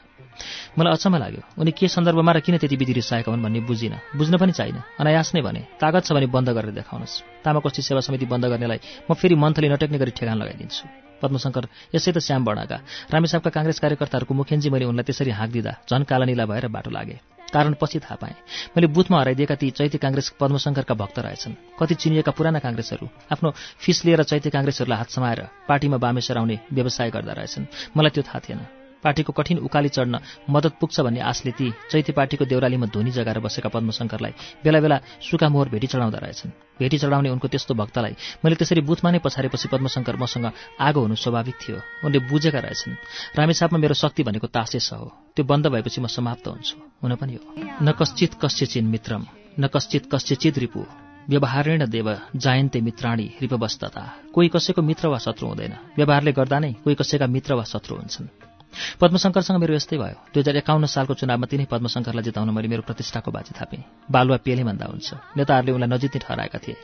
मलाई 0.77 0.93
अचम्म 0.93 1.15
लाग्यो। 1.17 1.41
उनी 1.57 1.71
के 1.73 1.87
सन्दर्भमा 1.89 2.31
र 2.31 2.39
किन 2.45 2.57
त्यति 2.61 2.75
विधि 2.77 2.93
रिसाएका 2.93 3.31
हुन् 3.33 3.41
भन्ने 3.41 3.59
बुझिनँ। 3.65 3.97
बुझ्न 4.13 4.37
पनि 4.37 4.51
चाहिन। 4.53 4.77
अनायास 5.01 5.33
नै 5.33 5.41
भने 5.41 5.61
तागत 5.81 6.05
छ 6.05 6.13
भने 6.13 6.29
बन्द 6.29 6.49
गरेर 6.53 6.77
देखाउनुहोस्। 6.77 7.41
तामाकोशी 7.41 7.81
सेवा 7.81 8.01
समिति 8.05 8.25
बन्द 8.29 8.45
गर्नेलाई 8.53 8.79
म 9.09 9.13
फेरि 9.17 9.33
मन्थली 9.33 9.69
नटेक्ने 9.73 9.97
गरी 9.97 10.11
ठेगान 10.13 10.37
लगाइदिन्छु। 10.37 11.14
पद्मशङ्कर 11.25 11.65
यसै 11.95 12.11
त 12.13 12.17
श्याम 12.21 12.45
वर्णका। 12.45 12.77
रामेसापका 13.13 13.49
काङ्ग्रेस 13.49 13.79
कार्यकर्ताहरूको 13.81 14.33
मुखेन्जी 14.33 14.69
मैले 14.69 14.85
उनलाई 14.85 15.09
त्यसरी 15.09 15.31
हाँक 15.33 15.51
दिँदा 15.51 15.73
झन् 15.89 16.05
भएर 16.45 16.67
बाटो 16.69 16.91
लागे। 16.93 17.17
कारण 17.53 17.73
पछि 17.81 17.99
थाहा 17.99 18.15
पाएँ। 18.15 18.35
मैले 18.77 18.87
बुथमा 18.87 19.19
हराइदिएका 19.19 19.55
ती 19.55 19.69
चैते 19.71 19.97
काङ्ग्रेस 19.97 20.33
पद्मशङ्करका 20.39 20.93
भक्त 20.93 21.19
रहेछन्। 21.19 21.53
कति 21.79 21.95
चिनिएका 21.95 22.31
पुराना 22.31 22.59
काङ्ग्रेसहरू 22.59 23.09
आफ्नो 23.31 23.53
फिस 23.79 24.05
लिएर 24.05 24.23
चैते 24.23 24.49
काङ्ग्रेसहरूलाई 24.49 24.97
हात 24.97 25.09
समाएर 25.09 25.41
पार्टीमा 25.69 25.97
बामेश्वर 25.97 26.37
आउने 26.37 26.59
व्यवसाय 26.73 27.09
गर्दा 27.09 27.33
रहेछन्। 27.33 27.65
मलाई 27.97 28.11
त्यो 28.11 28.23
थाहा 28.23 28.39
थिएन। 28.39 28.84
पार्टीको 29.05 29.31
कठिन 29.37 29.57
उकाली 29.61 29.89
चढ्न 29.89 30.19
मद्दत 30.49 30.73
पुग्छ 30.81 30.99
भन्ने 31.05 31.21
आशले 31.21 31.51
ती 31.53 31.69
चैते 31.91 32.11
पार्टीको 32.11 32.45
देउरालीमा 32.45 32.87
धुनी 32.89 33.11
जगाएर 33.13 33.39
बसेका 33.39 33.69
पद्मशङ्करलाई 33.69 34.33
बेला 34.65 34.79
बेला 34.81 34.97
सुका 35.21 35.47
मोहर 35.49 35.69
भेटी 35.69 35.87
चढाउँदा 35.87 36.17
रहेछन्। 36.17 36.51
भेटी 36.79 36.97
चढाउने 36.97 37.29
उनको 37.29 37.47
त्यस्तो 37.47 37.73
भक्तलाई 37.73 38.13
मैले 38.43 38.55
त्यसरी 38.57 38.81
बुथमा 38.81 39.09
नै 39.11 39.19
पछारेपछि 39.21 39.67
पद्मशङ्कर 39.69 40.15
मसँग 40.17 40.45
आगो 40.81 41.01
हुनु 41.01 41.15
स्वाभाविक 41.15 41.55
थियो। 41.61 41.77
उनले 42.05 42.19
बुझेका 42.25 42.59
रहेछन्। 42.59 42.93
रामेसापमा 43.37 43.77
मेरो 43.79 43.93
शक्ति 43.93 44.23
भनेको 44.23 44.47
तासेस 44.47 44.89
हो। 44.93 45.07
त्यो 45.35 45.45
बन्द 45.45 45.67
भएपछि 45.67 46.01
म 46.01 46.07
समाप्त 46.07 46.47
हुन्छु। 46.47 46.75
हुन 47.03 47.15
पनि 47.15 47.33
हो। 47.37 47.45
न 47.85 47.91
कश्चित 47.93 48.31
कश्यचिन 48.41 48.85
मित्रम 48.85 49.25
न 49.59 49.67
कश्चित 49.67 50.09
कश्यचित 50.11 50.57
रिपु। 50.57 50.81
व्यवहारेण 51.29 51.85
देव 51.89 52.07
जायन्ते 52.35 52.81
मित्राणी 52.81 53.27
रिपवस्तता। 53.41 54.03
कोही 54.33 54.47
कसैको 54.47 54.81
मित्र 54.81 55.07
वा 55.07 55.17
शत्रु 55.17 55.47
हुँदैन। 55.47 55.73
व्यवहारले 55.97 56.31
गर्दा 56.31 56.59
नै 56.59 56.73
कोही 56.83 56.95
कसैका 56.95 57.27
मित्र 57.27 57.53
वा 57.53 57.63
शत्रु 57.63 57.95
हुन्छन्। 57.95 58.54
पद्मशङ्करसँग 58.99 59.57
मेरो 59.59 59.73
यस्तै 59.75 59.97
भयो। 59.97 60.17
दुई 60.33 60.41
हजार 60.41 60.55
एकाउन्न 60.61 60.85
सालको 60.85 61.13
चुनावमा 61.13 61.45
तिनै 61.47 61.65
पद्मशङ्करलाई 61.65 62.23
जिताउन 62.23 62.49
मैले 62.49 62.67
मेरो 62.67 62.83
प्रतिष्ठाको 62.85 63.29
बाजी 63.31 63.51
थापेँ। 63.55 63.83
बालुवा 64.11 64.37
पेले 64.45 64.63
भन्दा 64.63 64.85
हुन्छ। 64.85 65.09
नेताहरूले 65.37 65.71
उनलाई 65.75 65.89
नजित्ने 65.89 66.19
ठहराएका 66.21 66.59
थिए। 66.59 66.75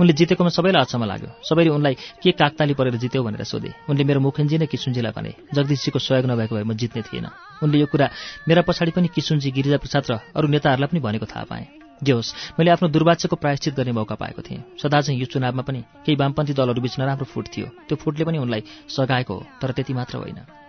उनले 0.00 0.12
जितेकोमा 0.12 0.50
सबैलाई 0.50 0.82
अचम्म 0.82 1.04
लाग्यो। 1.04 1.30
सबैले 1.42 1.70
उनलाई 1.70 1.94
के 2.22 2.30
काकताली 2.32 2.74
परेर 2.74 2.96
जित्यो 2.96 3.22
भनेर 3.22 3.44
सोधे। 3.44 3.70
उनले 3.88 4.04
मेरो 4.04 4.20
मुखेन्जी 4.20 4.56
नै 4.58 4.66
किसुनजीलाई 4.66 5.12
भने 5.12 5.32
जगदीशजीको 5.54 5.98
सहयोग 5.98 6.26
नभएको 6.30 6.54
भए 6.56 6.64
म 6.64 6.72
जित्ने 6.74 7.02
थिएन। 7.02 7.26
उनले 7.62 7.78
यो 7.78 7.86
कुरा 7.86 8.06
मेरा 8.48 8.62
पछाडि 8.62 8.90
पनि 8.90 9.08
किसुनजी 9.10 9.50
गिरिजाप्रसाद 9.50 10.04
र 10.10 10.12
अरू 10.36 10.46
नेताहरूलाई 10.48 10.88
पनि 10.88 11.00
भनेको 11.00 11.26
थाहा 11.26 11.44
पाएँ। 11.44 11.66
जे 12.00 12.12
होस् 12.12 12.56
मैले 12.56 12.70
आफ्नो 12.72 12.88
दुर्वाच्यको 12.88 13.36
प्रायश्चित 13.36 13.76
गर्ने 13.76 13.92
मौका 13.92 14.14
पाएको 14.16 14.40
थिएँ। 14.40 14.80
सदा 14.80 15.00
चाहिँ 15.04 15.20
यो 15.20 15.26
चुनावमा 15.28 15.62
पनि 15.68 15.80
केही 16.04 16.16
वामपन्थी 16.16 16.52
दलहरू 16.56 16.80
बीच 16.80 16.96
नराम्रो 16.96 17.28
फुट 17.28 17.46
थियो। 17.52 17.66
त्यो 17.88 17.96
फुटले 18.00 18.24
पनि 18.24 18.38
उनलाई 18.40 18.88
सघाएको 18.88 19.34
हो 19.34 19.44
तर 19.60 19.72
त्यति 19.76 19.92
मात्र 19.92 20.16
होइन। 20.16 20.59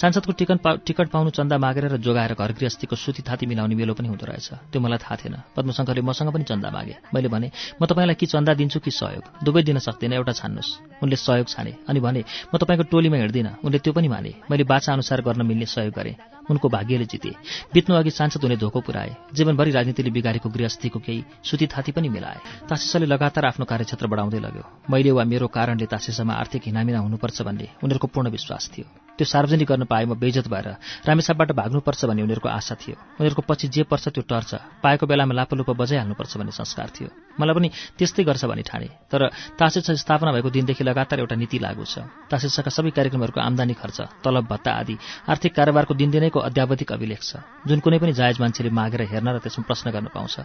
सांसदको 0.00 0.32
टिकट 0.32 0.66
टिकट 0.86 1.08
पाउनु 1.10 1.30
चन्दा 1.30 1.58
मागेर 1.58 1.84
र 1.92 1.96
जोगाएर 1.96 2.34
घर 2.34 2.52
गृहस्थीको 2.52 2.96
सुती 2.96 3.22
थाती 3.22 3.46
मिलाउने 3.46 3.74
मेलो 3.74 3.94
पनि 3.94 4.08
हुँदो 4.08 4.26
रहेछ। 4.26 4.48
त्यो 4.72 4.80
मलाई 4.80 4.98
थाहा 4.98 5.16
थिएन। 5.16 5.36
पद्मशङ्करले 5.56 6.02
मसँग 6.02 6.30
पनि 6.32 6.44
चन्दा 6.44 6.70
मागे। 6.70 6.96
मैले 7.14 7.28
भने 7.28 7.50
म 7.80 7.86
तपाईँलाई 7.86 8.14
कि 8.14 8.26
चन्दा 8.26 8.54
दिन्छु 8.54 8.80
कि 8.80 8.90
सहयोग? 8.90 9.24
दुवै 9.44 9.62
दिन 9.62 9.78
सक्दिनँ 9.78 10.16
एउटा 10.16 10.32
छान्नुहोस् 10.32 11.02
उनले 11.02 11.16
सहयोग 11.16 11.46
छाने। 11.48 11.72
अनि 11.88 12.00
भने 12.00 12.24
म 12.54 12.58
तपाईँको 12.58 12.84
टोलीमा 12.92 13.16
हिँड्दिनँ 13.16 13.58
उनले 13.64 13.78
त्यो 13.78 13.92
पनि 13.92 14.08
माने। 14.08 14.32
मैले 14.50 14.64
बाचा 14.64 14.92
अनुसार 14.92 15.20
गर्न 15.22 15.42
मिल्ने 15.42 15.66
सहयोग 15.66 15.94
गरेँ। 15.94 16.35
उनको 16.50 16.68
भाग्यले 16.68 17.04
जिते। 17.04 17.30
बित्नु 17.74 17.96
अघि 17.96 18.10
सांसद 18.10 18.42
हुने 18.42 18.56
धोको 18.56 18.80
पुऱ्याए 18.80 19.16
जीवनभरि 19.34 19.70
राजनीतिले 19.70 20.10
बिगारेको 20.10 20.48
गृहस्थीको 20.48 20.98
केही 20.98 21.24
सुती 21.42 21.66
थाती 21.66 21.92
पनि 21.92 22.08
मिलाए। 22.08 22.68
तासिसले 22.68 23.06
लगातार 23.06 23.44
आफ्नो 23.46 23.64
कार्यक्षेत्र 23.64 24.06
बढाउँदै 24.06 24.38
लग्यो। 24.38 24.64
मैले 24.90 25.10
वा 25.10 25.24
मेरो 25.24 25.46
कारणले 25.48 25.86
तासिसमा 25.86 26.34
आर्थिक 26.34 26.62
हिनामिना 26.66 26.98
हुनुपर्छ 26.98 27.42
भन्ने 27.42 27.66
उनीहरूको 27.82 28.06
पूर्ण 28.06 28.30
विश्वास 28.30 28.70
थियो। 28.72 28.86
त्यो 29.16 29.24
सार्वजनिक 29.24 29.68
गर्न 29.68 29.84
पाए 29.88 30.04
म 30.04 30.12
बेजत 30.14 30.46
भएर 30.52 30.68
रामेसापबाट 31.08 31.50
भाग्नुपर्छ 31.56 32.04
भन्ने 32.04 32.22
उनीहरूको 32.22 32.48
आशा 32.48 32.74
थियो। 32.76 32.96
उनीहरूको 33.16 33.42
पछि 33.48 33.68
जे 33.72 33.82
पर्छ 33.88 34.12
त्यो 34.12 34.22
टर्छ। 34.28 34.84
पाएको 34.84 35.04
बेलामा 35.08 35.32
लापलुप 35.32 35.70
बजाइहाल्नुपर्छ 35.72 36.32
भन्ने 36.36 36.52
संस्कार 36.52 36.88
थियो। 36.92 37.08
मलाई 37.40 37.54
पनि 37.56 37.68
त्यस्तै 37.96 38.22
गर्छ 38.28 38.44
भन्ने 38.44 38.62
ठाने। 38.62 38.88
तर 39.08 39.32
तासेस 39.56 40.04
स्थापना 40.04 40.32
भएको 40.36 40.50
दिनदेखि 40.52 40.84
लगातार 40.84 41.18
एउटा 41.24 41.36
नीति 41.36 41.58
लागू 41.58 41.84
छ। 41.84 42.04
तासेसका 42.28 42.68
सबै 42.68 42.92
कार्यक्रमहरूको 42.92 43.40
आमदानी 43.40 43.74
खर्च 43.74 44.20
तलब 44.20 44.44
भत्ता 44.52 44.70
आदि 44.84 44.96
आर्थिक 45.24 45.52
कारोबारको 45.56 45.94
दिनदिनैको 45.96 46.35
अध्यावधिक 46.38 46.92
अभिलेख 46.92 47.20
छ 47.22 47.40
जुन 47.66 47.80
कुनै 47.80 47.98
पनि 47.98 48.12
जायज 48.12 48.36
मान्छेले 48.40 48.70
मागेर 48.70 49.02
हेर्न 49.06 49.28
र 49.34 49.38
त्यसमा 49.38 49.64
प्रश्न 49.66 49.90
गर्न 49.90 50.08
पाउँछ। 50.14 50.36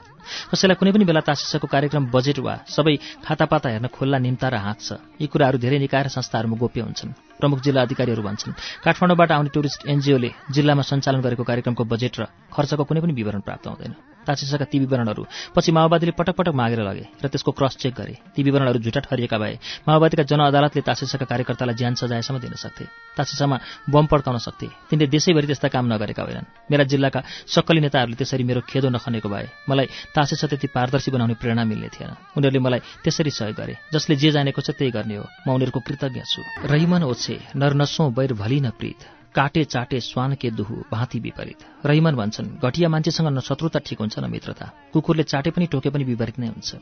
कसैलाई 0.52 0.76
कुनै 0.76 0.92
पनि 0.92 1.06
बेला 1.06 1.22
तासेसको 1.24 1.68
कार्यक्रम 1.68 2.12
बजेट 2.12 2.40
वा 2.40 2.56
सबै 2.68 2.96
खातापाता 3.26 3.68
हेर्न 3.70 3.88
खोल्ला 3.88 4.18
निम्ता 4.20 4.48
र 4.50 4.56
हात 4.62 4.80
छ। 4.82 4.90
यी 5.22 5.28
कुराहरू 5.28 5.58
धेरै 5.58 5.80
निकाय 5.80 6.04
र 6.06 6.08
संस्थाहरूमा 6.12 6.58
गोप्य 6.58 6.82
हुन्छन् 6.82 7.16
प्रमुख 7.40 7.60
जिल्ला 7.62 7.82
अधिकारीहरू 7.82 8.22
भन्छन्। 8.22 8.58
काठमाडौँबाट 8.86 9.32
आउने 9.32 9.50
टुरिस्ट 9.50 9.88
एनजिओले 9.88 10.30
जिल्लामा 10.52 10.84
सञ्चालन 10.84 11.22
गरेको 11.26 11.44
कार्यक्रमको 11.44 11.84
बजेट 11.84 12.14
र 12.20 12.22
खर्चको 12.54 12.84
कुनै 12.84 13.02
पनि 13.02 13.14
विवरण 13.14 13.42
प्राप्त 13.42 13.68
हुँदैन। 13.68 14.11
तासिसका 14.28 14.66
ती 14.66 14.78
विवरणहरू। 14.80 15.24
पछि 15.56 15.72
माओवादीले 15.72 16.12
पटक 16.18 16.36
पटक 16.36 16.54
मागेर 16.54 16.82
लगे 16.82 17.06
र 17.24 17.28
त्यसको 17.28 17.52
क्रस 17.52 17.76
चेक 17.78 17.94
गरे। 17.94 18.16
ती 18.36 18.44
विवरणहरू 18.44 18.80
झुटा 18.80 19.00
ठरिएका 19.08 19.38
भए 19.38 19.56
माओवादीका 19.88 20.24
जनअदालतले 20.24 20.82
तासिसका 20.82 21.26
कार्यकर्तालाई 21.26 21.76
ज्यान 21.76 21.94
सजायसम्म 21.96 22.40
दिन 22.40 22.54
सक्थे। 22.56 22.86
तासिसामा 23.18 23.58
बम 23.90 24.06
पड्काउन 24.06 24.38
सक्थे। 24.38 24.68
तिनले 24.90 25.08
देशैभरि 25.08 25.48
त्यस्ता 25.48 25.68
काम 25.68 25.86
नगरेका 25.94 26.24
होइनन्। 26.24 26.48
मेरा 26.72 26.84
जिल्लाका 26.84 27.22
सक्कली 27.48 27.82
नेताहरूले 27.82 28.18
त्यसरी 28.18 28.44
मेरो 28.44 28.62
खेदो 28.64 28.90
नखनेको 28.90 29.30
भए 29.30 29.48
मलाई 29.70 29.88
तासिस 30.16 30.46
त्यति 30.46 30.68
पारदर्शी 30.72 31.12
बनाउने 31.12 31.36
प्रेरणा 31.36 31.64
मिल्ने 31.64 31.90
थिएन। 31.92 32.12
उनीहरूले 32.38 32.60
मलाई 32.60 32.80
त्यसरी 33.04 33.32
सहयोग 33.32 33.56
गरे 33.56 33.74
जसले 33.94 34.16
जे 34.16 34.32
जानेको 34.32 34.62
छ 34.62 34.72
त्यही 34.72 34.92
गर्ने 34.92 35.16
हो। 35.16 35.26
म 35.48 35.48
उनीहरूको 35.56 35.80
कृतज्ञ 35.80 36.22
छु। 36.24 36.42
रहिमन 36.66 37.04
ओछे 37.04 37.36
नर 37.56 37.74
नसौँ 37.74 38.12
बैर 38.14 38.34
भली 38.34 38.60
न 38.62 38.70
प्रीत। 38.72 39.21
काटे 39.36 39.64
चाटे 39.64 40.00
स्वान 40.00 40.36
के 40.36 40.50
दुहु 40.52 40.76
भाँति 40.92 41.20
विपरीत। 41.20 41.86
रहिमन 41.86 42.16
भन्छन् 42.16 42.48
घटिया 42.60 42.90
मान्छेसँग 42.90 43.28
न 43.28 43.40
शत्रुता 43.40 43.80
ठिक 43.80 44.00
हुन्छ 44.00 44.20
न 44.20 44.30
मित्रता। 44.30 44.66
कुकुरले 44.94 45.24
चाटे 45.24 45.52
पनि 45.52 45.66
टोके 45.66 45.90
पनि 45.90 46.04
विपरीत 46.04 46.40
नै 46.40 46.48
हुन्छ। 46.48 46.76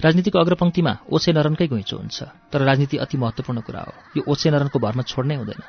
राजनीतिको 0.00 0.38
अग्रपङ्क्तिमा 0.38 0.92
ओछे 1.12 1.32
नरनकै 1.32 1.66
घुइँचो 1.68 1.96
हुन्छ। 1.96 2.22
तर 2.52 2.60
राजनीति 2.62 2.96
अति 2.96 3.16
महत्वपूर्ण 3.18 3.60
कुरा 3.60 3.80
हो। 3.80 3.92
यो 4.16 4.22
ओछे 4.28 4.50
नरनको 4.50 4.78
भरमा 4.78 5.02
छोड्नै 5.02 5.34
हुँदैन। 5.34 5.62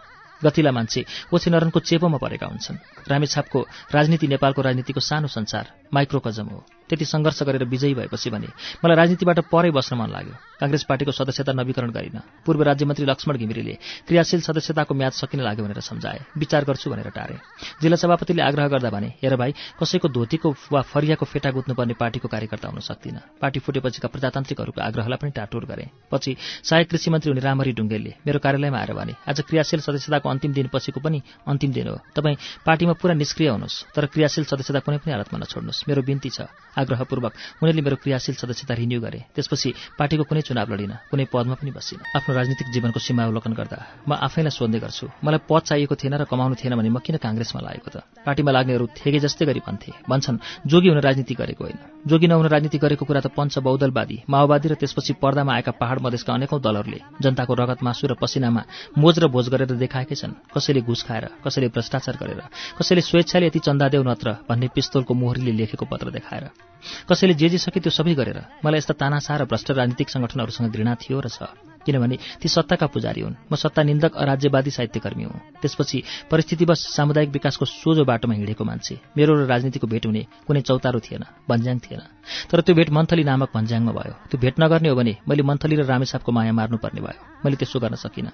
गतिला 0.43 0.71
मान्छे 0.71 1.05
ओछे 1.33 1.51
नरनको 1.51 1.79
चेपोमा 1.79 2.17
परेका 2.17 2.47
हुन्छन्। 2.47 2.77
रामेछापको 3.07 3.59
राजनीति 3.91 4.27
नेपालको 4.27 4.61
राजनीतिको 4.61 4.99
सानो 4.99 5.27
संसार 5.27 5.65
माइक्रोकजम 5.93 6.47
हो। 6.47 6.63
त्यति 6.89 7.05
सङ्घर्ष 7.05 7.43
गरेर 7.43 7.63
विजयी 7.65 7.93
भएपछि 7.93 8.29
भने 8.29 8.47
मलाई 8.83 8.95
राजनीतिबाट 8.95 9.39
परै 9.49 9.71
बस्न 9.71 9.95
मन 9.97 10.09
लाग्यो। 10.09 10.35
काङ्ग्रेस 10.59 10.83
पार्टीको 10.89 11.11
सदस्यता 11.11 11.51
नवीकरण 11.53 11.89
गरिन। 11.91 12.17
पूर्व 12.45 12.61
राज्यमन्त्री 12.63 13.05
लक्ष्मण 13.05 13.35
घिमिरेले 13.37 13.75
क्रियाशील 14.07 14.41
सदस्यताको 14.41 14.93
म्याद 14.93 15.13
सकिन 15.13 15.41
लाग्यो 15.41 15.65
भनेर 15.65 15.79
सम्झाए। 15.81 16.19
विचार 16.37 16.63
गर्छु 16.65 16.89
भनेर 16.89 17.09
टारे। 17.09 17.35
जिल्ला 17.81 17.97
सभापतिले 17.97 18.41
आग्रह 18.41 18.67
गर्दा 18.67 18.89
भने 18.89 19.09
हेर 19.21 19.35
भाइ 19.35 19.51
कसैको 19.81 20.07
धोतीको 20.09 20.49
वा 20.71 20.81
फरियाको 20.83 21.25
फेटा 21.25 21.49
गुत्नुपर्ने 21.51 21.93
पार्टीको 21.97 22.27
कार्यकर्ता 22.27 22.67
हुन 22.69 22.79
सक्दिनँ। 22.79 23.41
पार्टी 23.41 23.59
फुटेपछिका 23.59 24.07
प्रजातान्त्रिकहरूको 24.07 24.81
आग्रहलाई 24.81 25.17
पनि 25.21 25.31
टाटुर 25.31 25.65
गरे। 25.65 25.89
पछि 26.11 26.35
सहायक 26.63 26.89
कृषि 26.89 27.09
मन्त्री 27.11 27.29
हुने 27.31 27.41
रामहरी 27.41 27.73
ढुङ्गेलले 27.73 28.11
मेरो 28.25 28.39
कार्यालयमा 28.39 28.77
आएर 28.77 28.93
भने 28.93 29.13
आज 29.25 29.41
क्रियाशील 29.41 29.79
सदस्यताको 29.81 30.29
अन्तिम 30.29 30.53
दिन 30.53 30.67
पछिको 30.73 30.99
पनि 31.01 31.21
अन्तिम 31.47 31.71
दिन 31.73 31.87
हो। 31.87 31.97
तपाईँ 32.15 32.37
पार्टीमा 32.65 32.93
पुरा 32.93 33.13
निष्क्रिय 33.13 33.49
हुनुहोस् 33.49 33.95
तर 33.95 34.05
क्रियाशील 34.13 34.43
सदस्यता 34.45 34.79
कुनै 34.85 34.97
पनि 35.01 35.11
हालतमा 35.13 35.39
नछोड्नुहोस्। 35.39 35.83
मेरो 35.87 36.01
बिन्ती 36.01 36.29
छ। 36.29 36.47
आग्रहपूर्वक 36.77 37.33
उनीहरूले 37.61 37.81
मेरो 37.81 37.97
क्रियाशील 38.03 38.35
सदस्यता 38.35 38.73
रिन्यू 38.75 38.99
गरे। 39.01 39.19
त्यसपछि 39.35 39.69
पार्टीको 39.99 40.23
कुनै 40.29 40.41
चुनाव 40.47 40.67
लडिन 40.73 40.93
कुनै 41.11 41.25
पदमा 41.33 41.55
पनि 41.59 41.71
बसिन। 41.71 41.99
आफ्नो 42.17 42.31
राजनीतिक 42.35 42.67
जीवनको 42.73 42.99
सीमा 42.99 43.23
अवलोकन 43.25 43.53
गर्दा 43.53 43.77
म 44.07 44.11
आफैलाई 44.17 44.53
सोध्ने 44.53 44.79
गर्छु 44.79 45.05
मलाई 45.23 45.41
पद 45.49 45.61
चाहिएको 45.67 45.95
थिएन 45.95 46.13
र 46.19 46.23
कमाउनु 46.27 46.55
थिएन 46.55 46.75
भने 46.75 46.89
म 46.89 46.99
किन 46.99 47.17
काङ्ग्रेसमा 47.17 47.59
लागेको 47.61 47.89
त? 47.89 47.95
पार्टीमा 48.25 48.51
लाग्नेहरू 48.51 48.85
थेगे 48.97 49.19
जस्तै 49.25 49.45
गरी 49.45 49.61
भन्थे। 49.65 49.91
भन्छन् 50.09 50.37
जोगी 50.67 50.89
हुन 50.91 50.99
राजनीति 50.99 51.33
गरेको 51.35 51.63
होइन। 51.63 51.79
जोगी 52.07 52.27
नहुन 52.27 52.47
राजनीति 52.47 52.77
गरेको 52.77 53.05
कुरा 53.05 53.21
त 53.21 53.27
पञ्च 53.33 53.59
बौद्धलवादी 53.65 54.17
माओवादी 54.29 54.67
र 54.69 54.75
त्यसपछि 54.75 55.13
पर्दामा 55.23 55.51
आएका 55.55 55.71
पहाड 55.81 55.97
मधेसका 56.05 56.33
अनेकौं 56.33 56.61
दलहरूले 56.61 56.99
जनताको 57.21 57.53
रगत 57.53 57.79
मासु 57.83 58.07
र 58.07 58.13
पसिनामा 58.19 58.61
मोज 58.97 59.15
र 59.19 59.27
भोज 59.27 59.49
गरेर 59.49 59.73
देखाएकै 59.75 60.15
छन्। 60.15 60.37
कसैले 60.53 60.81
घुस 60.81 61.01
खाएर 61.07 61.25
कसैले 61.45 61.67
भ्रष्टाचार 61.73 62.15
गरेर 62.21 62.41
कसैले 62.77 63.01
स्वेच्छाले 63.01 63.47
यति 63.47 63.59
चन्दा 63.59 63.89
देऊ 63.89 64.03
नत्र 64.03 64.45
भन्ने 64.49 64.67
पिस्तोलको 64.75 65.13
मोहरीले 65.13 65.51
लेखेको 65.51 65.85
पत्र 65.85 66.11
देखाएर। 66.11 66.64
कसैले 67.09 67.33
जे 67.33 67.49
जे 67.49 67.57
सके 67.57 67.79
त्यो 67.79 67.91
सबै 67.91 68.13
गरेर। 68.13 68.39
मलाई 68.65 68.77
यस्ता 68.77 68.93
तानासा 68.93 69.33
र 69.37 69.45
भ्रष्ट 69.45 69.71
राजनीतिक 69.71 70.09
संगठनहरूसँग 70.09 70.71
घृणा 70.71 70.93
थियो 70.95 71.19
र 71.19 71.27
छ। 71.29 71.74
किनभने 71.85 72.17
ती 72.41 72.47
सत्ताका 72.49 72.87
पुजारी 72.87 73.21
हुन्। 73.21 73.35
म 73.51 73.55
सत्ता 73.55 73.83
निन्दक 73.83 74.15
अराज्यवादी 74.15 74.71
साहित्यकर्मी 74.71 75.23
हुँ। 75.23 75.39
त्यसपछि 75.61 76.03
परिस्थितिवश 76.31 76.79
सामुदायिक 76.95 77.29
विकासको 77.29 77.65
सोझो 77.65 78.03
बाटोमा 78.05 78.33
हिँडेको 78.33 78.63
मान्छे। 78.63 78.99
मेरो 79.17 79.31
र 79.35 79.45
राजनीतिको 79.45 79.87
भेट 79.87 80.05
हुने 80.05 80.25
कुनै 80.47 80.61
चौतारो 80.61 80.99
थिएन 80.99 81.23
भन्ज्याङ 81.49 81.77
थिएन। 81.79 82.01
तर 82.49 82.61
त्यो 82.61 82.75
भेट 82.75 82.89
मन्थली 82.89 83.23
नामक 83.23 83.49
भन्ज्याङमा 83.53 83.91
भयो। 83.91 84.13
त्यो 84.29 84.37
भेट 84.41 84.55
नगर्ने 84.59 84.89
हो 84.89 84.95
भने 84.95 85.13
मैले 85.29 85.43
मन्थली 85.43 85.75
र 85.75 85.85
रामेसापको 85.85 86.31
माया 86.31 86.53
मार्नुपर्ने 86.53 87.01
भयो। 87.01 87.21
मैले 87.45 87.55
त्यसो 87.61 87.79
गर्न 87.79 87.95
सकिनँ। 87.95 88.31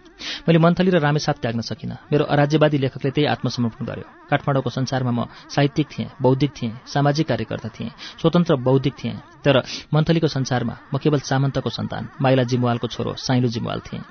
मैले 0.48 0.60
मन्थली 0.60 0.90
र 0.92 1.00
रामेसाप 1.04 1.36
त्याग्न 1.44 1.62
सकिनँ। 1.62 1.96
मेरो 2.12 2.24
अराज्यवादी 2.26 2.78
लेखकले 2.78 3.12
त्यही 3.12 3.28
आत्मसमर्पण 3.28 3.84
गर्यो। 3.86 4.06
काठमाडौँको 4.32 4.70
संसारमा 4.70 5.12
म 5.12 5.28
साहित्यिक 5.52 5.88
थिएँ 5.92 6.10
बौद्धिक 6.22 6.52
थिएँ 6.56 6.72
सामाजिक 6.88 7.28
कार्यकर्ता 7.28 7.70
थिएँ 7.70 7.92
स्वतन्त्र 8.22 8.56
बौद्धिक 8.56 8.96
थिएँ। 8.96 9.16
तर 9.44 9.56
मन्थलीको 9.94 10.28
संसारमा 10.28 10.76
म 10.94 10.98
केवल 11.04 11.20
सामन्तको 11.20 11.70
सन्तान 11.70 12.10
माइला 12.22 12.44
जिमवालको 12.44 12.88
छोरो 12.88 13.12
साइलो 13.42 13.50
जिमवाल 13.50 13.80
थिएँ। 13.82 14.02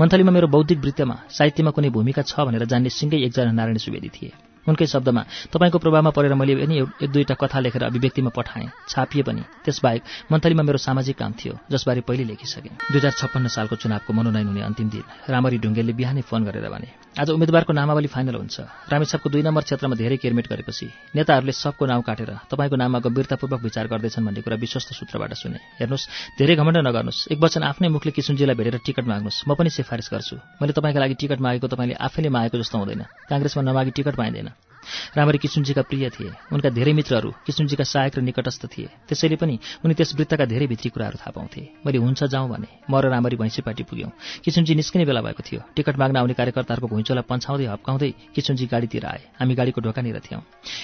मन्थलीमा 0.00 0.32
मेरो 0.32 0.46
बौद्धिक 0.52 0.78
वृत्तमा 0.78 1.16
साहित्यमा 1.32 1.70
कुनै 1.72 1.88
भूमिका 1.90 2.22
छ 2.22 2.44
भनेर 2.44 2.64
जान्ने 2.68 2.90
सिंगै 2.92 3.18
एकजना 3.26 3.52
नारायण 3.56 3.78
सुवेदी 3.80 4.10
थिए। 4.12 4.32
उनकै 4.66 4.86
शब्दमा 4.86 5.22
तपाईँको 5.52 5.78
प्रभावमा 5.78 6.10
परेर 6.10 6.34
मैले 6.34 6.54
पनि 6.60 6.74
एक 7.02 7.10
दुईवटा 7.10 7.34
कथा 7.40 7.58
लेखेर 7.64 7.82
अभिव्यक्तिमा 7.88 8.30
पठाएँ 8.36 8.68
छापिए 8.88 9.22
पनि। 9.22 9.42
त्यसबाहेक 9.64 10.02
मन्थलीमा 10.32 10.62
मेरो 10.62 10.78
सामाजिक 10.78 11.16
काम 11.16 11.32
थियो 11.38 11.54
जसबारे 11.70 12.00
पहिले 12.04 12.24
लेखिसकेँ। 12.30 12.74
दुई 12.92 12.98
हजार 13.00 13.12
छप्पन्न 13.16 13.46
सालको 13.48 13.74
चुनावको 13.80 14.10
मनोनयन 14.12 14.46
हुने 14.46 14.62
अन्तिम 14.68 14.88
दिन 14.92 15.04
रामरी 15.32 15.58
ढुङ्गेलले 15.58 15.92
बिहानै 15.98 16.22
फोन 16.28 16.44
गरेर 16.44 16.68
भने 16.68 16.88
आज 17.16 17.30
उम्मेद्वारको 17.30 17.72
नामावली 17.72 18.08
फाइनल 18.12 18.34
हुन्छ। 18.36 18.60
रामेछापको 18.92 19.28
दुई 19.32 19.40
नम्बर 19.40 19.62
क्षेत्रमा 19.64 19.96
धेरै 19.96 20.16
केरमेट 20.20 20.52
गरेपछि 20.52 21.16
नेताहरूले 21.16 21.52
सबको 21.56 21.88
नाउँ 21.88 22.04
काटेर 22.04 22.44
तपाईँको 22.44 22.76
नाममा 22.76 22.98
गम्भीरतापूर्वक 23.00 23.60
विचार 23.64 23.88
गर्दैछन् 23.88 24.20
भन्ने 24.20 24.44
कुरा 24.44 24.56
विश्वस्त 24.60 24.92
सूत्रबाट 24.92 25.32
सुने। 25.32 25.56
हेर्नुहोस् 25.80 26.36
धेरै 26.36 26.54
घमण्ड 26.60 26.76
नगर्नुहोस्। 26.84 27.32
एक 27.32 27.40
वचन 27.40 27.62
आफ्नै 27.72 27.88
मुखले 27.88 28.12
किसुनजीलाई 28.12 28.56
भेटेर 28.60 28.76
टिकट 28.84 29.08
माग्नुहोस्। 29.08 29.48
म 29.48 29.56
पनि 29.56 29.72
सिफारिस 29.72 30.12
गर्छु। 30.12 30.36
मैले 30.60 30.76
तपाईँका 30.76 31.00
लागि 31.00 31.14
टिकट 31.16 31.40
मागेको 31.40 31.66
तपाईँले 31.72 31.96
आफैले 31.96 32.28
मागेको 32.28 32.56
जस्तो 32.60 32.76
हुँदैन। 32.84 33.02
काङ्ग्रेसमा 33.32 33.62
नमागी 33.64 33.90
टिकट 33.96 34.14
पाइँदैन 34.20 34.48
राम्ररी 35.16 35.38
किसुनजीका 35.38 35.82
प्रिय 35.82 36.10
थिए। 36.10 36.30
उनका 36.52 36.70
धेरै 36.70 36.92
मित्रहरू 36.92 37.30
किसुनजीका 37.46 37.84
सहायक 37.84 38.18
र 38.18 38.20
निकटस्थ 38.20 38.66
थिए। 38.66 38.88
त्यसैले 39.08 39.36
पनि 39.36 39.58
उनी 39.84 39.94
त्यस 39.94 40.14
वृत्तका 40.16 40.44
धेरै 40.44 40.66
भित्री 40.66 40.90
कुराहरू 40.90 41.16
थाहा 41.18 41.30
पाउँथे। 41.30 41.60
मैले 41.86 41.98
हुन्छ 41.98 42.24
जाउँ 42.24 42.48
भने 42.48 42.68
म 42.90 42.94
र 43.00 43.08
राम्ररी 43.10 43.36
भैँसीपाटी 43.36 43.82
पुग्यौँ। 43.84 44.10
किसुनजी 44.44 44.74
निस्किने 44.74 45.04
बेला 45.04 45.20
भएको 45.20 45.42
थियो। 45.42 45.60
टिकट 45.76 45.96
माग्न 45.98 46.16
आउने 46.16 46.34
कार्यकर्ताहरूको 46.34 46.88
भुइँचोलाई 46.88 47.24
पन्छाउँदै 47.28 47.66
हप्काउँदै 47.66 48.10
किसुनजी 48.34 48.66
गाडीतिर 48.66 49.04
आए। 49.06 49.22
हामी 49.40 49.54
गाडीको 49.54 49.80
ढोकानिर 49.80 50.20
थियौँ। 50.20 50.42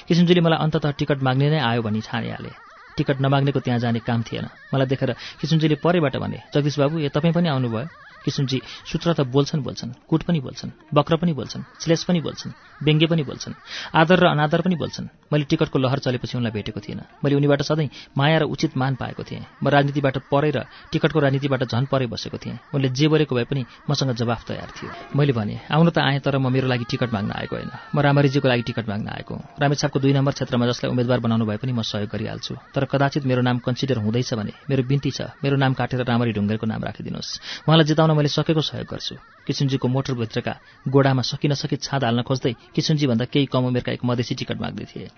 किसुनजीले 0.09 0.41
मलाई 0.41 0.59
अन्ततः 0.59 0.91
टिकट 0.99 1.19
माग्ने 1.23 1.51
नै 1.51 1.61
आयो 1.61 1.83
भनी 1.83 2.01
छानिहाले। 2.01 2.53
टिकट 2.97 3.21
नमाग्नेको 3.25 3.61
त्यहाँ 3.61 3.81
जाने 3.81 4.01
काम 4.05 4.23
थिएन। 4.23 4.47
मलाई 4.75 4.87
देखेर 4.87 5.11
किसुनजीले 5.41 5.77
परैबाट 5.81 6.17
भने 6.17 6.39
जगदीश 6.53 6.79
बाबु 6.79 6.99
ए 7.01 7.09
तपाईँ 7.09 7.33
पनि 7.33 7.49
आउनुभयो? 7.49 8.12
किसुनजी 8.25 8.59
सूत्र 8.91 9.13
त 9.13 9.21
बोल्छन् 9.27 9.63
बोल्छन् 9.63 9.93
कुट 10.09 10.23
पनि 10.23 10.41
बोल्छन् 10.41 10.71
बक्र 10.95 11.17
पनि 11.17 11.33
बोल्छन् 11.33 11.63
श्लेष 11.83 12.03
पनि 12.09 12.21
बोल्छन् 12.21 12.53
व्यङ्ग्य 12.83 13.07
पनि 13.07 13.23
बोल्छन् 13.23 13.55
आदर 13.95 14.19
र 14.23 14.27
अनादर 14.35 14.61
पनि 14.63 14.77
बोल्छन्। 14.77 15.07
मैले 15.33 15.45
टिकटको 15.45 15.79
लहर 15.79 15.99
चलेपछि 15.99 16.37
उनलाई 16.39 16.53
भेटेको 16.53 16.81
थिइनँ 16.81 17.05
मैले 17.23 17.35
उनीबाट 17.37 17.63
सधैँ 17.63 17.89
माया 18.19 18.39
र 18.39 18.45
उचित 18.45 18.77
मान 18.77 18.95
पाएको 18.95 19.23
थिएँ। 19.23 19.45
म 19.63 19.69
राजनीतिबाट 19.69 20.17
परै 20.31 20.51
र 20.51 20.67
टिकटको 20.93 21.19
राजनीतिबाट 21.19 21.63
झन् 21.65 21.87
परै 21.87 22.07
बसेको 22.07 22.39
थिएँ। 22.39 22.59
उनले 22.75 22.89
जे 22.91 23.07
बोलेको 23.09 23.35
भए 23.35 23.45
पनि 23.45 23.63
मसँग 23.91 24.13
जवाफ 24.19 24.41
तयार 24.49 24.71
थियो। 24.77 24.91
मैले 25.17 25.33
भने 25.33 25.57
आउन 25.71 25.91
त 25.91 25.99
आएँ 25.99 26.21
तर 26.21 26.39
म 26.39 26.51
मेरो 26.53 26.69
लागि 26.69 26.85
टिकट 26.91 27.11
माग्न 27.13 27.31
आएको 27.33 27.55
होइन। 27.57 27.71
म 27.95 28.01
रामरीजीको 28.01 28.49
लागि 28.49 28.63
टिकट 28.63 28.89
माग्न 28.89 29.09
आएको 29.09 29.35
रामेछापको 29.63 29.99
दुई 30.03 30.13
नम्बर 30.13 30.33
क्षेत्रमा 30.33 30.67
जसलाई 30.67 30.91
उम्मेद्वार 30.91 31.19
बनाउनु 31.21 31.45
भए 31.47 31.57
पनि 31.63 31.73
म 31.73 31.83
सहयोग 31.83 32.11
गरिहाल्छु। 32.13 32.55
तर 32.75 32.85
कदाचित 32.91 33.25
मेरो 33.25 33.43
नाम 33.43 33.59
कन्सिडर 33.63 33.99
हुँदैछ 34.05 34.35
भने 34.35 34.53
मेरो 34.69 34.83
बिन्ती 34.83 35.11
छ। 35.11 35.33
मेरो 35.43 35.57
नाम 35.57 35.73
काटेर 35.75 36.05
रामरी 36.05 36.33
ढुङ्गेरको 36.33 36.67
नाम 36.67 36.81
राखिदिनुहोस्। 36.83 37.31
उहाँलाई 37.67 37.87
जिताउन 37.89 38.12
मैले 38.15 38.29
सकेको 38.29 38.61
सहयोग 38.61 38.89
गर्छु। 38.89 39.15
किसुनजीको 39.47 39.89
मोटरभित्रका 39.89 40.53
गोडामा 40.87 41.23
सकि 41.23 41.49
नसकी 41.49 41.77
छाद 41.77 42.05
हाल्न 42.05 42.23
खोज्दै 42.23 42.53
किसुनजीभन्दा 42.75 43.25
केही 43.27 43.47
कम 43.51 43.65
उमेरका 43.67 43.93
एक 43.93 44.05
मधेसी 44.05 44.35
टिकट 44.39 44.59
माग्दै 44.63 44.85
थिए। 44.87 45.09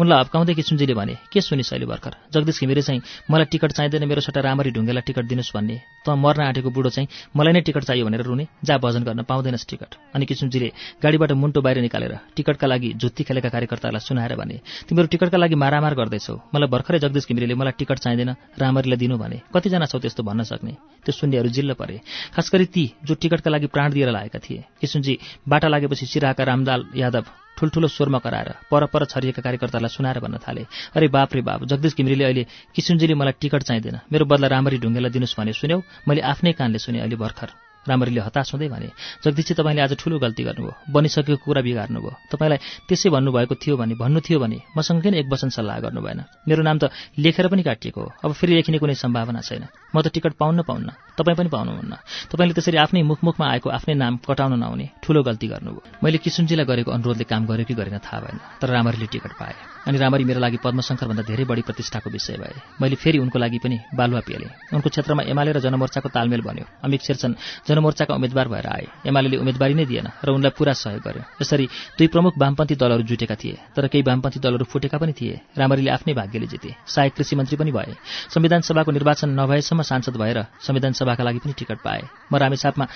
उनलाई 0.00 0.20
हप्काउँदै 0.20 0.54
किसुनजीले 0.54 0.94
भने 0.94 1.14
के 1.28 1.40
सुनि 1.40 1.62
शैली 1.62 1.86
भर्खर? 1.86 2.14
जगदीश 2.32 2.60
घिमिरे 2.60 2.82
चाहिँ 2.82 3.00
मलाई 3.30 3.46
टिकट 3.52 3.72
चाहिँदैन 3.72 4.08
मेरो 4.08 4.20
छोटा 4.24 4.40
राम्ररी 4.40 4.70
ढुङ्गेलाई 4.72 5.04
टिकट 5.04 5.24
दिनुहोस् 5.28 5.52
भन्ने। 5.52 5.76
त 6.06 6.16
मर्न 6.16 6.40
आँटेको 6.48 6.70
बुढो 6.70 6.90
चाहिँ 6.90 7.08
मलाई 7.36 7.52
नै 7.52 7.60
टिकट 7.60 7.84
चाहियो 7.84 8.04
भनेर 8.08 8.22
रुने। 8.24 8.46
जा 8.64 8.78
भजन 8.80 9.04
गर्न 9.04 9.22
पाउँदैनस् 9.28 9.68
टिकट। 9.68 9.90
अनि 10.14 10.24
किसुनजीले 10.26 10.68
गाडीबाट 11.04 11.32
मुन्टो 11.36 11.60
बाहिर 11.60 11.84
निकालेर 11.84 12.14
टिकटका 12.36 12.66
लागि 12.66 12.88
जुत्ती 12.96 13.22
खेलेका 13.28 13.48
कार्यकर्तालाई 13.52 14.00
सुनाएर 14.00 14.34
भने 14.40 14.56
तिमीहरू 14.88 15.08
टिकटका 15.12 15.38
लागि 15.38 15.54
मारामार 15.60 15.94
गर्दैछौ। 15.94 16.34
मलाई 16.54 16.68
भर्खरै 16.72 16.98
जगदीश 17.04 17.28
घिमिरेले 17.28 17.54
मलाई 17.54 17.76
टिकट 17.76 17.98
चाहिँदैन 18.00 18.30
राम्ररीलाई 18.56 18.98
दिनु 18.98 19.16
भने 19.20 19.38
कतिजना 19.52 19.86
छौ 19.92 19.98
त्यस्तो 20.00 20.22
भन्न 20.24 20.42
सक्ने? 20.48 20.72
त्यो 21.04 21.12
सुन्नेहरू 21.12 21.48
जिल्ल 21.48 21.72
परे। 21.76 22.00
खास 22.44 22.52
गरी 22.52 22.66
ती 22.68 22.84
जो 23.04 23.14
टिकटका 23.16 23.50
लागि 23.50 23.66
प्राण 23.72 23.92
दिएर 23.92 24.10
लागेका 24.12 24.38
थिए। 24.38 24.64
किसुनजी 24.80 25.18
बाटा 25.48 25.68
लागेपछि 25.68 26.06
सिराका 26.06 26.44
रामदाल 26.44 26.80
यादव 26.92 27.24
ठुल्ठुलो 27.56 27.88
स्वरमा 27.88 28.18
कराएर 28.20 28.48
परपर 28.68 29.04
छरिएका 29.08 29.40
कार्यकर्तालाई 29.40 29.88
सुनाएर 29.88 30.20
भन्न 30.20 30.36
थाले। 30.44 30.66
अरे 30.92 31.08
बाप 31.08 31.34
रे 31.34 31.40
बाप 31.40 31.64
जगदीश 31.64 31.96
घिमिरेले 31.96 32.24
अहिले 32.24 32.44
किसुनजीले 32.76 33.14
मलाई 33.16 33.40
टिकट 33.40 33.62
चाहिँदैन। 33.64 33.96
मेरो 34.12 34.24
बदला 34.28 34.48
राम्ररी 34.52 34.78
ढुङ्गेलाई 34.84 35.10
दिनुहोस् 35.16 35.38
भने 35.40 35.52
सुन्यौ 35.56 35.80
मैले 36.04 36.20
आफ्नै 36.20 36.52
कानले 36.52 36.78
सुने 36.84 37.00
अहिले 37.00 37.16
भर्खर। 37.16 37.63
राम्ररीले 37.88 38.20
हताश 38.20 38.52
हुँदै 38.54 38.68
भने 38.68 38.88
जगदीशजी 39.24 39.54
तपाईँले 39.54 39.82
आज 39.82 39.92
ठुलो 39.96 40.18
गल्ती 40.18 40.42
गर्नुभयो। 40.44 40.72
बनिसकेको 40.88 41.36
कुरा 41.44 41.60
बिगार्नुभयो। 41.60 42.12
तपाईँलाई 42.32 42.58
त्यसै 42.88 43.08
भन्नुभएको 43.10 43.54
थियो 43.54 43.76
भने 43.76 43.94
भन्नु 43.94 44.20
थियो 44.20 44.38
भने 44.40 44.58
मसँग 44.76 45.02
किन 45.02 45.14
एक 45.20 45.26
वचन 45.28 45.48
सल्लाह 45.52 45.78
गर्नु 45.84 46.00
भएन। 46.00 46.20
मेरो 46.48 46.62
नाम 46.62 46.78
त 46.78 46.90
लेखेर 47.18 47.46
पनि 47.48 47.62
काटिएको 47.62 48.00
हो। 48.00 48.08
अब 48.24 48.32
फेरि 48.32 48.54
लेखिने 48.54 48.78
कुनै 48.78 48.94
सम्भावना 48.94 49.40
छैन। 49.40 49.64
म 49.94 50.00
त 50.00 50.08
टिकट 50.08 50.32
पाउन्न 50.40 50.62
पाउन्न। 50.62 50.88
तपाईँ 51.18 51.36
पनि 51.36 51.48
पाउनुहुन्न। 51.48 51.94
तपाईँले 52.32 52.54
त्यसरी 52.54 52.76
आफ्नै 52.84 53.02
मुखमुखमा 53.02 53.46
आएको 53.52 53.68
आफ्नै 53.70 53.94
नाम 53.94 54.22
कटाउन 54.24 54.58
नआउने 54.58 54.86
ठुलो 55.02 55.22
गल्ती 55.22 55.46
गर्नुभयो। 55.52 55.82
मैले 56.00 56.18
किसुनजीलाई 56.24 56.64
गरेको 56.64 56.90
अनुरोधले 56.90 57.24
काम 57.24 57.46
गर्यो 57.46 57.64
कि 57.68 57.74
गरेन 57.74 57.98
थाहा 58.00 58.20
भएन 58.24 58.38
तर 58.60 58.68
राम्ररीले 58.70 59.06
टिकट 59.12 59.32
पाएँ। 59.36 59.73
अनि 59.86 59.98
राम्ररी 59.98 60.24
मेरो 60.24 60.40
लागि 60.40 60.58
पद्मशङ्करभन्दा 60.64 61.22
धेरै 61.28 61.44
बढी 61.44 61.62
प्रतिष्ठाको 61.68 62.08
विषय 62.10 62.36
भए। 62.40 62.56
मैले 62.80 62.96
फेरि 62.96 63.18
उनको 63.18 63.38
लागि 63.38 63.58
पनि 63.60 63.76
बालुवा 63.92 64.20
पिएँ 64.24 64.48
उनको 64.72 64.88
क्षेत्रमा 64.88 65.22
एमाले 65.28 65.52
र 65.52 65.60
जनमोर्चाको 65.60 66.08
तालमेल 66.08 66.40
बन्यो। 66.40 66.64
अमित 66.84 67.00
शेरचन 67.04 67.36
जनमोर्चाका 67.68 68.14
उम्मेद्वार 68.14 68.48
भएर 68.48 68.66
आए। 68.66 68.86
एमाले 69.06 69.36
उम्मेदवारी 69.36 69.74
नै 69.74 69.84
दिएन 69.84 70.08
र 70.24 70.28
उनलाई 70.32 70.52
पूरा 70.56 70.72
सहयोग 70.72 71.02
गर्यो। 71.04 71.22
यसरी 71.42 71.66
दुई 71.98 72.08
प्रमुख 72.08 72.32
वामपन्थी 72.38 72.74
दलहरू 72.80 73.02
जुटेका 73.04 73.36
थिए 73.36 73.56
तर 73.76 73.86
केही 73.92 74.02
वामपन्थी 74.08 74.40
दलहरू 74.40 74.64
फुटेका 74.64 74.98
पनि 74.98 75.12
थिए। 75.12 75.40
राम्ररीले 75.52 75.90
आफ्नै 75.90 76.14
भाग्यले 76.14 76.46
जिते। 76.46 76.70
सहायक 76.86 77.12
कृषि 77.14 77.36
मन्त्री 77.36 77.56
पनि 77.56 77.72
भए। 77.72 77.92
संविधान 78.32 78.60
सभाको 78.64 78.90
निर्वाचन 78.90 79.28
नभएसम्म 79.40 79.82
सांसद 79.82 80.16
भएर 80.16 80.38
संविधान 80.64 80.92
सभाका 80.92 81.24
लागि 81.24 81.38
पनि 81.44 81.52
टिकट 81.52 81.78
पाए। 81.84 82.02
म 82.32 82.36
रामेछापमा 82.36 82.86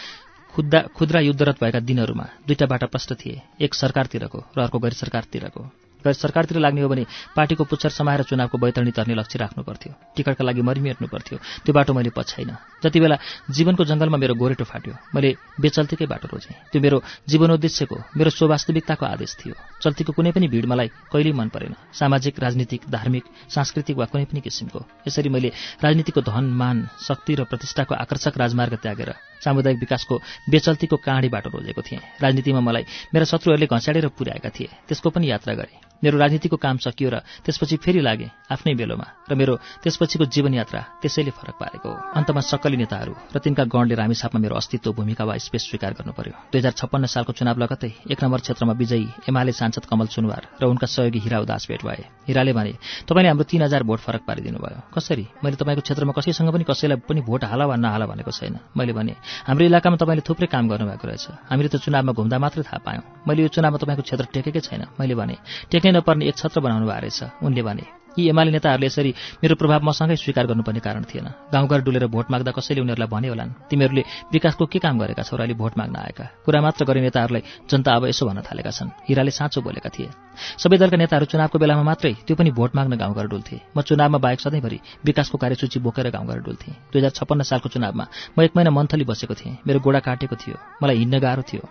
खुद्दा 0.55 0.81
खुद्रा 0.97 1.21
युद्धरत 1.21 1.57
भएका 1.61 1.81
दिनहरूमा 1.81 2.27
दुईटा 2.49 2.67
बाटा 2.67 2.87
प्रष्ट 2.89 3.13
थिए 3.21 3.43
एक 3.61 3.75
सरकारतिरको 3.75 4.39
र 4.57 4.61
अर्को 4.61 4.79
गैर 4.79 4.93
सरकारतिरको। 4.93 5.88
गैर 6.05 6.15
सरकारतिर 6.15 6.59
लाग्ने 6.59 6.81
हो 6.81 6.89
भने 6.89 7.05
पार्टीको 7.37 7.65
पुच्छर 7.65 7.91
समाएर 7.91 8.23
चुनावको 8.23 8.59
बैतरणी 8.59 8.91
तर्ने 8.91 9.15
लक्ष्य 9.15 9.39
राख्नु 9.39 9.63
पर्थ्यो। 9.65 9.93
टिकटका 10.17 10.45
लागि 10.45 10.63
मरिमेट्नु 10.63 11.09
पर्थ्यो। 11.09 11.39
त्यो 11.65 11.73
बाटो 11.75 11.93
मैले 11.95 12.11
पछ्याइन। 12.11 12.51
जति 12.85 13.01
बेला 13.01 13.17
जीवनको 13.51 13.85
जङ्गलमा 13.85 14.19
मेरो 14.19 14.35
गोरेटो 14.35 14.65
फाट्यो 14.65 14.95
मैले 15.15 15.35
बेचल्तीकै 15.61 16.07
बाटो 16.07 16.29
रोजेँ। 16.33 16.55
त्यो 16.73 16.81
मेरो 16.83 17.03
जीवनोद्देश्यको 17.29 17.97
मेरो 18.17 18.31
स्ववास्तविकताको 18.31 19.05
आदेश 19.07 19.37
थियो। 19.41 19.55
चल्तीको 19.83 20.13
कुनै 20.13 20.31
पनि 20.33 20.47
भिड 20.49 20.67
मलाई 20.67 20.89
कहिल्यै 21.13 21.35
मन 21.35 21.49
परेन। 21.49 21.75
सामाजिक 21.93 22.35
राजनीतिक 22.39 22.83
धार्मिक 22.91 23.25
सांस्कृतिक 23.51 23.97
वा 23.99 24.07
कुनै 24.07 24.25
पनि 24.31 24.41
किसिमको। 24.41 24.81
यसरी 25.09 25.29
मैले 25.29 25.51
राजनीतिको 25.83 26.21
धन 26.23 26.45
मान 26.55 26.89
शक्ति 27.03 27.35
र 27.35 27.45
प्रतिष्ठाको 27.51 27.95
आकर्षक 27.95 28.39
राजमार्ग 28.39 28.75
त्यागेर 28.83 29.11
सामुदायिक 29.45 29.79
विकासको 29.79 30.23
बेचल्तीको 30.51 30.97
काँडी 30.97 31.29
बाटो 31.29 31.51
रोजेको 31.51 31.83
थिएँ। 31.83 32.01
राजनीतिमा 32.23 32.61
मलाई 32.61 32.85
मेरा 33.15 33.25
शत्रुहरूले 33.25 33.67
घँस्याडेर 33.67 34.09
पुर्याएका 34.09 34.51
थिए। 34.51 34.69
त्यसको 34.89 35.11
पनि 35.11 35.31
यात्रा 35.31 35.55
गरेँ। 35.55 35.79
मेरो 36.03 36.19
राजनीतिको 36.19 36.57
काम 36.57 36.77
सकियो 36.79 37.09
र 37.11 37.17
त्यसपछि 37.45 37.77
फेरि 37.83 38.01
लागे 38.01 38.29
आफ्नै 38.51 38.75
बेलोमा 38.75 39.07
र 39.31 39.35
मेरो 39.35 39.55
त्यसपछिको 39.83 40.25
जीवनयात्रा 40.31 40.81
त्यसैले 41.03 41.31
फरक 41.35 41.57
पारेको 41.59 41.89
हो। 41.89 41.97
अन्तमा 42.15 42.41
सक्कली 42.41 42.77
नेताहरू 42.77 43.13
र 43.35 43.37
तिनका 43.39 43.65
गणले 43.67 43.95
रामेछापमा 43.95 44.39
मेरो 44.39 44.55
अस्तित्व 44.57 44.93
भूमिका 44.95 45.25
वा 45.25 45.35
स्पेस 45.37 45.63
स्वीकार 45.69 45.93
गर्नु 45.99 46.13
पर्यो 46.15 46.35
दुई 46.53 46.59
हजार 46.61 46.73
छप्पन्न 46.79 47.07
सालको 47.07 47.33
चुनाव 47.35 47.59
लगतै 47.59 47.91
एक 48.11 48.19
नम्बर 48.25 48.39
क्षेत्रमा 48.47 48.73
विजयी 48.79 49.07
एमाले 49.29 49.53
सांसद 49.53 49.85
कमल 49.91 50.07
सुनवार 50.15 50.43
र 50.61 50.65
उनका 50.71 50.87
सहयोगी 50.87 51.19
हिरा 51.19 51.39
उदास 51.43 51.67
भेट 51.69 51.83
भए। 51.83 52.03
हिराले 52.29 52.53
भने 52.53 52.73
तपाईँले 53.09 53.29
हाम्रो 53.29 53.45
तीन 53.51 53.63
हजार 53.63 53.83
भोट 53.83 53.99
फरक 53.99 54.23
पारिदिनु 54.29 54.59
भयो 54.59 54.81
कसरी? 54.95 55.25
मैले 55.45 55.57
तपाईँको 55.57 55.83
क्षेत्रमा 55.83 56.13
कसैसँग 56.13 56.53
पनि 56.53 56.65
कसैलाई 56.65 56.99
पनि 57.09 57.21
भोट 57.27 57.45
हाला 57.51 57.65
वा 57.67 57.77
नहाला 57.77 58.07
भनेको 58.07 58.31
छैन। 58.31 58.59
मैले 58.77 58.93
भने 58.93 59.15
हाम्रो 59.49 59.65
इलाकामा 59.67 59.97
तपाईँले 59.97 60.23
थुप्रै 60.29 60.47
काम 60.47 60.69
गर्नुभएको 60.69 61.07
रहेछ। 61.09 61.27
हामीले 61.51 61.69
त 61.69 61.77
चुनावमा 61.81 62.13
घुम्दा 62.13 62.39
मात्रै 62.39 62.63
थाहा 62.69 62.79
पायौँ। 62.87 63.05
मैले 63.27 63.41
यो 63.43 63.49
चुनावमा 63.49 63.79
तपाईँको 63.83 64.03
क्षेत्र 64.03 64.25
टेकेकै 64.35 64.61
छैन 64.61 64.83
मैले 65.01 65.15
भने 65.15 65.37
टेक्नै 65.73 65.88
नपर्ने 65.93 66.25
एक 66.27 66.37
छत्र 66.37 66.61
बनाउनु 66.61 66.87
भएको 66.87 67.01
रहेछ। 67.01 67.23
उनले 67.43 67.63
भने 67.63 67.85
यी 68.17 68.29
एमाले 68.29 68.51
नेताहरूले 68.51 68.87
यसरी 68.87 69.11
मेरो 69.43 69.55
प्रभाव 69.61 69.81
मसँगै 69.85 70.17
स्वीकार 70.17 70.47
गर्नुपर्ने 70.47 70.81
कारण 70.81 71.03
थिएन। 71.05 71.29
गाउँघर 71.53 71.81
डुलेर 71.85 72.07
भोट 72.09 72.31
माग्दा 72.31 72.51
कसैले 72.57 72.81
उनीहरूलाई 72.81 73.09
भन्यो 73.09 73.33
होलान्? 73.33 73.51
तिमीहरूले 73.69 74.03
विकासको 74.33 74.65
के 74.67 74.79
काम 74.79 74.99
गरेका 74.99 75.23
छौ 75.23 75.37
र 75.37 75.41
अहिले 75.45 75.55
भोट 75.55 75.79
माग्न 75.79 75.97
आएका? 75.97 76.25
कुरा 76.45 76.61
मात्र 76.61 76.85
गर्ने 76.89 77.03
नेताहरूलाई 77.09 77.43
जनता 77.71 77.91
अब 77.97 78.05
यसो 78.09 78.27
भन्न 78.27 78.41
थालेका 78.49 78.71
छन्। 78.71 78.89
हिराले 79.09 79.31
साँचो 79.31 79.61
बोलेका 79.61 79.91
थिए। 79.91 80.09
सबै 80.39 80.79
दलका 80.79 80.97
नेताहरू 80.97 81.27
चुनावको 81.27 81.59
बेलामा 81.59 81.83
मात्रै 81.83 82.13
त्यो 82.27 82.35
पनि 82.39 82.51
भोट 82.55 82.71
माग्न 82.79 82.95
गाउँघर 82.97 83.27
डुल्थे। 83.27 83.57
म 83.75 83.83
चुनावमा 83.83 84.19
बाहेक 84.19 84.41
सधैँभरि 84.41 84.79
विकासको 85.05 85.37
कार्यसूची 85.39 85.79
बोकेर 85.83 86.11
गाउँघर 86.15 86.39
डुल्थेँ। 86.47 86.75
दुई 86.95 86.99
हजार 87.03 87.11
छप्पन्न 87.11 87.43
सालको 87.43 87.69
चुनावमा 87.75 88.05
म 88.39 88.43
एक 88.43 88.53
महिना 88.55 88.71
मन्थली 88.71 89.05
बसेको 89.05 89.35
थिएँ। 89.35 89.67
मेरो 89.67 89.79
गोडा 89.83 90.01
काटेको 90.07 90.37
थियो। 90.39 90.57
मलाई 90.83 90.97
हिँड्न 91.03 91.19
गाह्रो 91.19 91.43
थियो। 91.43 91.63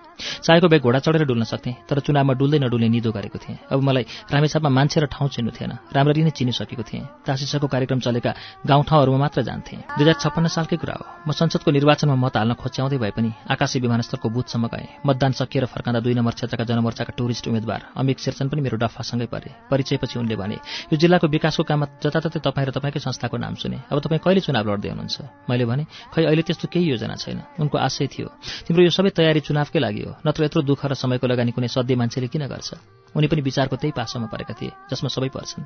चाहेको 0.44 0.68
बेग 0.68 0.84
घोडा 0.84 1.00
चढेर 1.00 1.24
डुल्न 1.24 1.44
सक्थेँ 1.48 1.88
तर 1.88 2.00
चुनावमा 2.04 2.34
डुल्दै 2.36 2.60
नडुल्ने 2.60 2.90
निदो 2.92 3.12
गरेको 3.12 3.40
थिएँ। 3.40 3.58
अब 3.72 3.80
मलाई 3.88 4.04
रामेछापमा 4.36 4.70
मान्छे 4.70 5.00
र 5.00 5.06
ठाउँ 5.08 5.30
चिन्नु 5.32 5.52
थिएन। 5.56 5.72
राम्ररी 5.96 6.27
नै 6.28 6.32
चिनिसकेको 6.36 6.84
थिएँ। 6.84 7.24
तासिसको 7.24 7.68
कार्यक्रम 7.72 8.00
चलेका 8.04 8.32
गाउँठाउँहरूमा 8.68 9.18
मात्र 9.18 9.42
जान्थेँ। 9.48 9.80
दुई 9.96 10.04
हजार 10.04 10.20
छप्पन्न 10.20 10.48
सालकै 10.52 10.76
कुरा 10.76 10.96
हो। 11.00 11.06
म 11.24 11.32
संसदको 11.32 11.72
निर्वाचनमा 11.72 12.16
मत 12.20 12.36
हाल्न 12.36 12.54
खोच्याउँदै 12.60 12.98
भए 13.00 13.12
पनि 13.16 13.32
आकाशी 13.48 13.80
विमानस्थलको 13.80 14.28
बुथसम्म 14.28 14.68
गएँ। 14.68 15.08
मतदान 15.08 15.32
सकिएर 15.40 15.66
फर्काँदा 15.72 16.00
दुई 16.04 16.14
नम्बर 16.20 16.34
क्षेत्रका 16.36 16.64
जनमोर्चाका 16.68 17.16
टुरिस्ट 17.16 17.48
उम्मेद्वार 17.48 17.82
अमिक 17.96 18.18
शेरचन 18.20 18.48
पनि 18.52 18.62
मेरो 18.62 18.78
डफासँगै 18.78 19.28
परे। 19.32 19.52
परिचयपछि 19.72 20.20
उनले 20.20 20.36
भने 20.36 20.58
यो 20.92 20.96
जिल्लाको 20.98 21.28
विकासको 21.28 21.64
काममा 21.64 21.86
जताततै 22.04 22.40
तपाईँ 22.44 22.68
र 22.68 22.72
तपाईँकै 22.76 23.00
संस्थाको 23.00 23.38
नाम 23.38 23.56
सुने। 23.56 23.78
अब 23.88 23.98
तपाईँ 24.04 24.20
कहिले 24.20 24.42
चुनाव 24.44 24.68
लड्दै 24.68 24.90
हुनुहुन्छ? 24.92 25.48
मैले 25.48 25.66
भने 25.66 25.84
खै 26.12 26.26
अहिले 26.28 26.44
त्यस्तो 26.44 26.68
केही 26.68 26.92
योजना 26.92 27.16
छैन। 27.16 27.40
उनको 27.62 27.78
आशय 27.78 28.08
थियो। 28.12 28.28
तिम्रो 28.68 28.84
यो 28.84 28.92
सबै 28.92 29.16
तयारी 29.16 29.40
चुनावकै 29.48 29.80
लागि 29.80 30.02
हो। 30.04 30.12
नत्र 30.28 30.44
यत्रो 30.44 30.62
दुःख 30.68 30.82
र 30.86 30.94
समयको 30.94 31.28
लगानी 31.28 31.52
कुनै 31.56 31.70
सध्य 31.72 31.96
मान्छेले 31.96 32.28
किन 32.28 32.48
गर्छ? 32.52 32.70
उनी 33.18 33.28
पनि 33.28 33.42
विचारको 33.42 33.76
त्यही 33.76 33.92
पासोमा 33.98 34.28
परेका 34.30 34.54
थिए 34.54 34.72
जसमा 34.94 35.10
सबै 35.10 35.30
पर्छन्। 35.34 35.66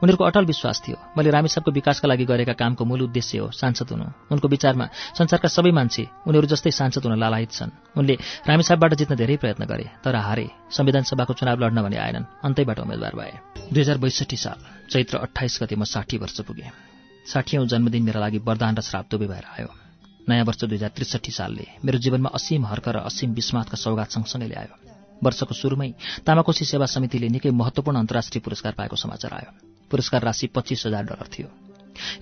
उनीहरूको 0.00 0.24
अटल 0.24 0.44
विश्वास 0.48 0.76
थियो। 0.80 0.96
मैले 1.12 1.30
रामेश्वरको 1.30 1.70
विकासका 1.70 2.08
लागि 2.08 2.24
गरेका 2.24 2.54
कामको 2.56 2.84
मूल 2.84 3.12
उद्देश्य 3.12 3.38
हो 3.38 3.50
सांसद 3.52 3.92
हुनु। 3.92 4.06
उनको 4.32 4.48
विचारमा 4.48 4.86
संसारका 5.12 5.48
सबै 5.48 5.70
मान्छे 5.76 6.04
उनीहरू 6.26 6.46
जस्तै 6.48 6.72
सांसद 6.72 7.04
हुन 7.04 7.20
लालायित 7.20 7.52
छन्। 7.52 7.70
उनले 8.00 8.14
रामेसापबाट 8.48 8.94
जित्न 8.96 9.14
धेरै 9.14 9.36
प्रयत्न 9.36 9.64
गरे 9.68 9.86
तर 10.00 10.16
हारे। 10.16 10.48
संविधान 10.72 11.02
सभाको 11.04 11.32
चुनाव 11.36 11.60
लड्न 11.60 11.82
भने 11.84 11.96
आएनन्। 11.96 12.24
अन्तैबाट 12.42 12.78
उम्मेद्वार 12.80 13.12
भए। 13.12 13.32
दुई 13.72 13.80
हजार 13.80 13.98
बैसठी 13.98 14.36
साल 14.36 14.58
चैत्र 14.90 15.16
अठाइस 15.18 15.58
गते 15.62 15.76
म 15.76 15.84
साठी 15.84 16.16
वर्ष 16.16 16.40
पुगेँ। 16.40 16.72
साठीौँ 17.26 17.66
जन्मदिन 17.66 18.02
मेरा 18.02 18.20
लागि 18.20 18.38
वरदान 18.40 18.76
र 18.76 18.80
श्राप 18.80 19.06
दुवै 19.10 19.26
भएर 19.26 19.44
आयो। 19.58 19.68
नयाँ 20.28 20.44
वर्ष 20.44 20.64
दुई 20.64 20.76
हजार 20.76 20.90
त्रिसठी 20.96 21.32
सालले 21.32 21.66
मेरो 21.84 21.98
जीवनमा 21.98 22.30
असीम 22.34 22.66
हर्क 22.66 22.88
र 22.88 22.96
असीम 23.04 23.30
विस्मातका 23.34 23.76
सौगात 23.76 24.10
सँगसँगै 24.10 24.48
ल्यायो। 24.48 24.95
वर्षको 25.24 25.54
सुरुमै 25.54 25.90
तामाकोशी 26.26 26.64
सेवा 26.64 26.86
समितिले 26.86 27.28
निकै 27.28 27.50
महत्वपूर्ण 27.50 27.98
अन्तर्राष्ट्रिय 27.98 28.40
पुरस्कार 28.40 28.72
पाएको 28.72 28.96
समाचार 28.96 29.32
आयो। 29.32 29.50
पुरस्कार 29.90 30.22
राशि 30.22 30.46
पच्चिस 30.46 30.86
हजार 30.86 31.04
डलर 31.04 31.28
थियो। 31.38 31.48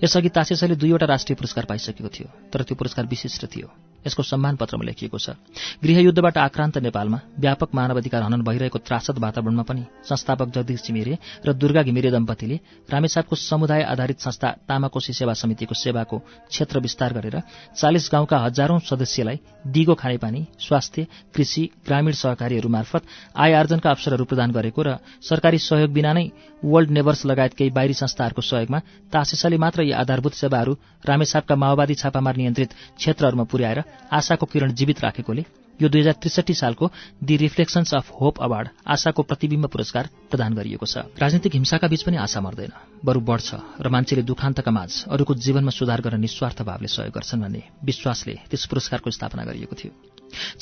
यसअघि 0.03 0.29
तासेसले 0.29 0.75
दुईवटा 0.75 1.05
राष्ट्रिय 1.05 1.35
पुरस्कार 1.35 1.65
पाइसकेको 1.65 2.09
थियो 2.09 2.27
तर 2.53 2.63
त्यो 2.63 2.75
पुरस्कार 2.75 3.05
विशिष्ट 3.05 3.45
थियो। 3.45 3.67
यसको 4.07 4.23
सम्मान 4.23 4.55
पत्रमा 4.55 4.85
लेखिएको 4.85 5.17
छ। 5.17 5.33
गृहयुद्धबाट 5.81 6.37
आक्रान्त 6.37 6.77
नेपालमा 6.77 7.19
व्यापक 7.39 7.69
मानवाधिकार 7.75 8.21
हनन 8.23 8.41
भइरहेको 8.41 8.79
त्रासद 8.79 9.17
वातावरणमा 9.17 9.63
पनि 9.63 9.83
संस्थापक 10.03 10.47
जगदीश 10.55 10.81
चिमिरे 10.81 11.17
र 11.45 11.53
दुर्गा 11.53 11.81
घिमिरे 11.83 12.11
दम्पतिले 12.11 12.59
रामेसापको 12.89 13.35
समुदाय 13.35 13.81
आधारित 13.83 14.19
संस्था 14.19 14.49
तामाकोशी 14.67 15.13
सेवा 15.13 15.33
समितिको 15.35 15.75
सेवाको 15.75 16.17
क्षेत्र 16.49 16.79
विस्तार 16.79 17.13
गरेर 17.13 17.41
चालिस 17.75 18.09
गाउँका 18.11 18.37
हजारौं 18.39 18.79
सदस्यलाई 18.81 19.39
दिगो 19.67 19.95
खानेपानी 19.95 20.45
स्वास्थ्य 20.59 21.07
कृषि 21.35 21.63
ग्रामीण 21.85 22.13
सहकारीहरू 22.15 22.69
मार्फत 22.69 23.03
आय 23.35 23.53
आर्जनका 23.55 23.89
अवसरहरू 23.89 24.25
प्रदान 24.25 24.51
गरेको 24.51 24.81
र 24.81 24.97
सरकारी 25.21 25.57
सहयोग 25.59 25.91
बिना 25.91 26.13
नै 26.13 26.25
वर्ल्ड 26.63 26.89
नेबर्स 26.91 27.25
लगायत 27.25 27.53
केही 27.53 27.69
बाहिरी 27.69 27.93
संस्थाहरूको 27.95 28.41
सहयोगमा 28.41 28.79
तासेसले 29.13 29.57
मात्र 29.57 29.81
यी 29.81 29.91
आधारभूत 29.95 30.33
सेवाहरू 30.33 30.73
रामेसापका 31.05 31.55
माओवादी 31.55 31.95
छापामार 31.95 32.35
नियन्त्रित 32.35 32.71
क्षेत्रहरूमा 32.97 33.43
पुर्याएर 33.45 33.79
आशाको 34.11 34.45
किरण 34.45 34.73
जीवित 34.73 34.99
राखेकोले 35.03 35.45
यो 35.79 35.87
दुई 35.89 36.01
हजार 36.01 36.13
त्रिसठी 36.23 36.53
सालको 36.55 36.87
the 37.19 37.35
Reflections 37.37 37.93
of 37.93 38.11
Hope 38.15 38.39
Award 38.39 38.67
आशाको 38.87 39.21
प्रतिविम्ब 39.23 39.67
पुरस्कार 39.67 40.09
प्रदान 40.31 40.53
गरिएको 40.55 40.85
छ। 40.87 41.03
राजनीतिक 41.19 41.53
हिंसाका 41.53 41.87
बीच 41.87 42.01
पनि 42.03 42.17
आशा 42.17 42.39
मर्दैन। 42.39 42.71
बरु 43.03 43.19
बढ्छ 43.19 43.83
र 43.83 43.87
मान्छेले 43.91 44.23
दुखान्तका 44.23 44.71
माझ 44.71 45.11
अरूको 45.11 45.33
जीवनमा 45.35 45.71
सुधार 45.75 45.99
गर्न 46.01 46.19
निस्वार्थ 46.23 46.61
भावले 46.63 46.87
सहयोग 46.87 47.11
गर्छन् 47.11 47.41
भन्ने 47.43 47.61
विश्वासले 47.83 48.35
त्यस 48.47 48.65
पुरस्कारको 48.71 49.11
स्थापना 49.11 49.43
गरिएको 49.43 49.75
थियो। 49.75 49.91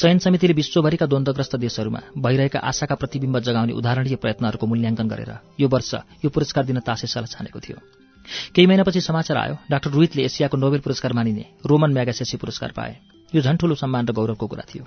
चयन 0.01 0.17
समितिले 0.17 0.53
विश्वभरिका 0.53 1.05
द्वन्द्वग्रस्त 1.05 1.55
देशहरूमा 1.61 2.01
भइरहेका 2.17 2.59
आशाका 2.59 2.95
प्रतिविम्ब 2.97 3.39
जगाउने 3.39 3.73
उदाहरणीय 3.73 4.17
प्रयत्नहरूको 4.17 4.65
मूल्याङ्कन 4.65 5.07
गरेर 5.07 5.31
यो 5.61 5.67
वर्ष 5.69 5.93
यो 6.25 6.29
पुरस्कार 6.33 6.65
दिन 6.65 6.79
तासेसालाई 6.81 7.29
छानेको 7.29 7.59
थियो। 7.61 7.77
केही 8.49 8.65
महिनापछि 8.65 9.01
समाचार 9.01 9.37
आयो 9.37 9.55
डाक्टर 9.69 9.89
रोहितले 9.93 10.23
एसियाको 10.25 10.57
नोबेल 10.57 10.81
पुरस्कार 10.81 11.13
मानिने 11.13 11.45
रोमन 11.61 11.93
म्यागासेसी 11.93 12.37
पुरस्कार 12.37 12.71
पाए। 12.71 12.93
यो 13.33 13.41
झन् 13.41 13.57
ठूलो 13.57 13.75
सम्मान 13.75 14.07
र 14.07 14.11
गौरवको 14.13 14.47
कुरा 14.47 14.63
थियो। 14.69 14.83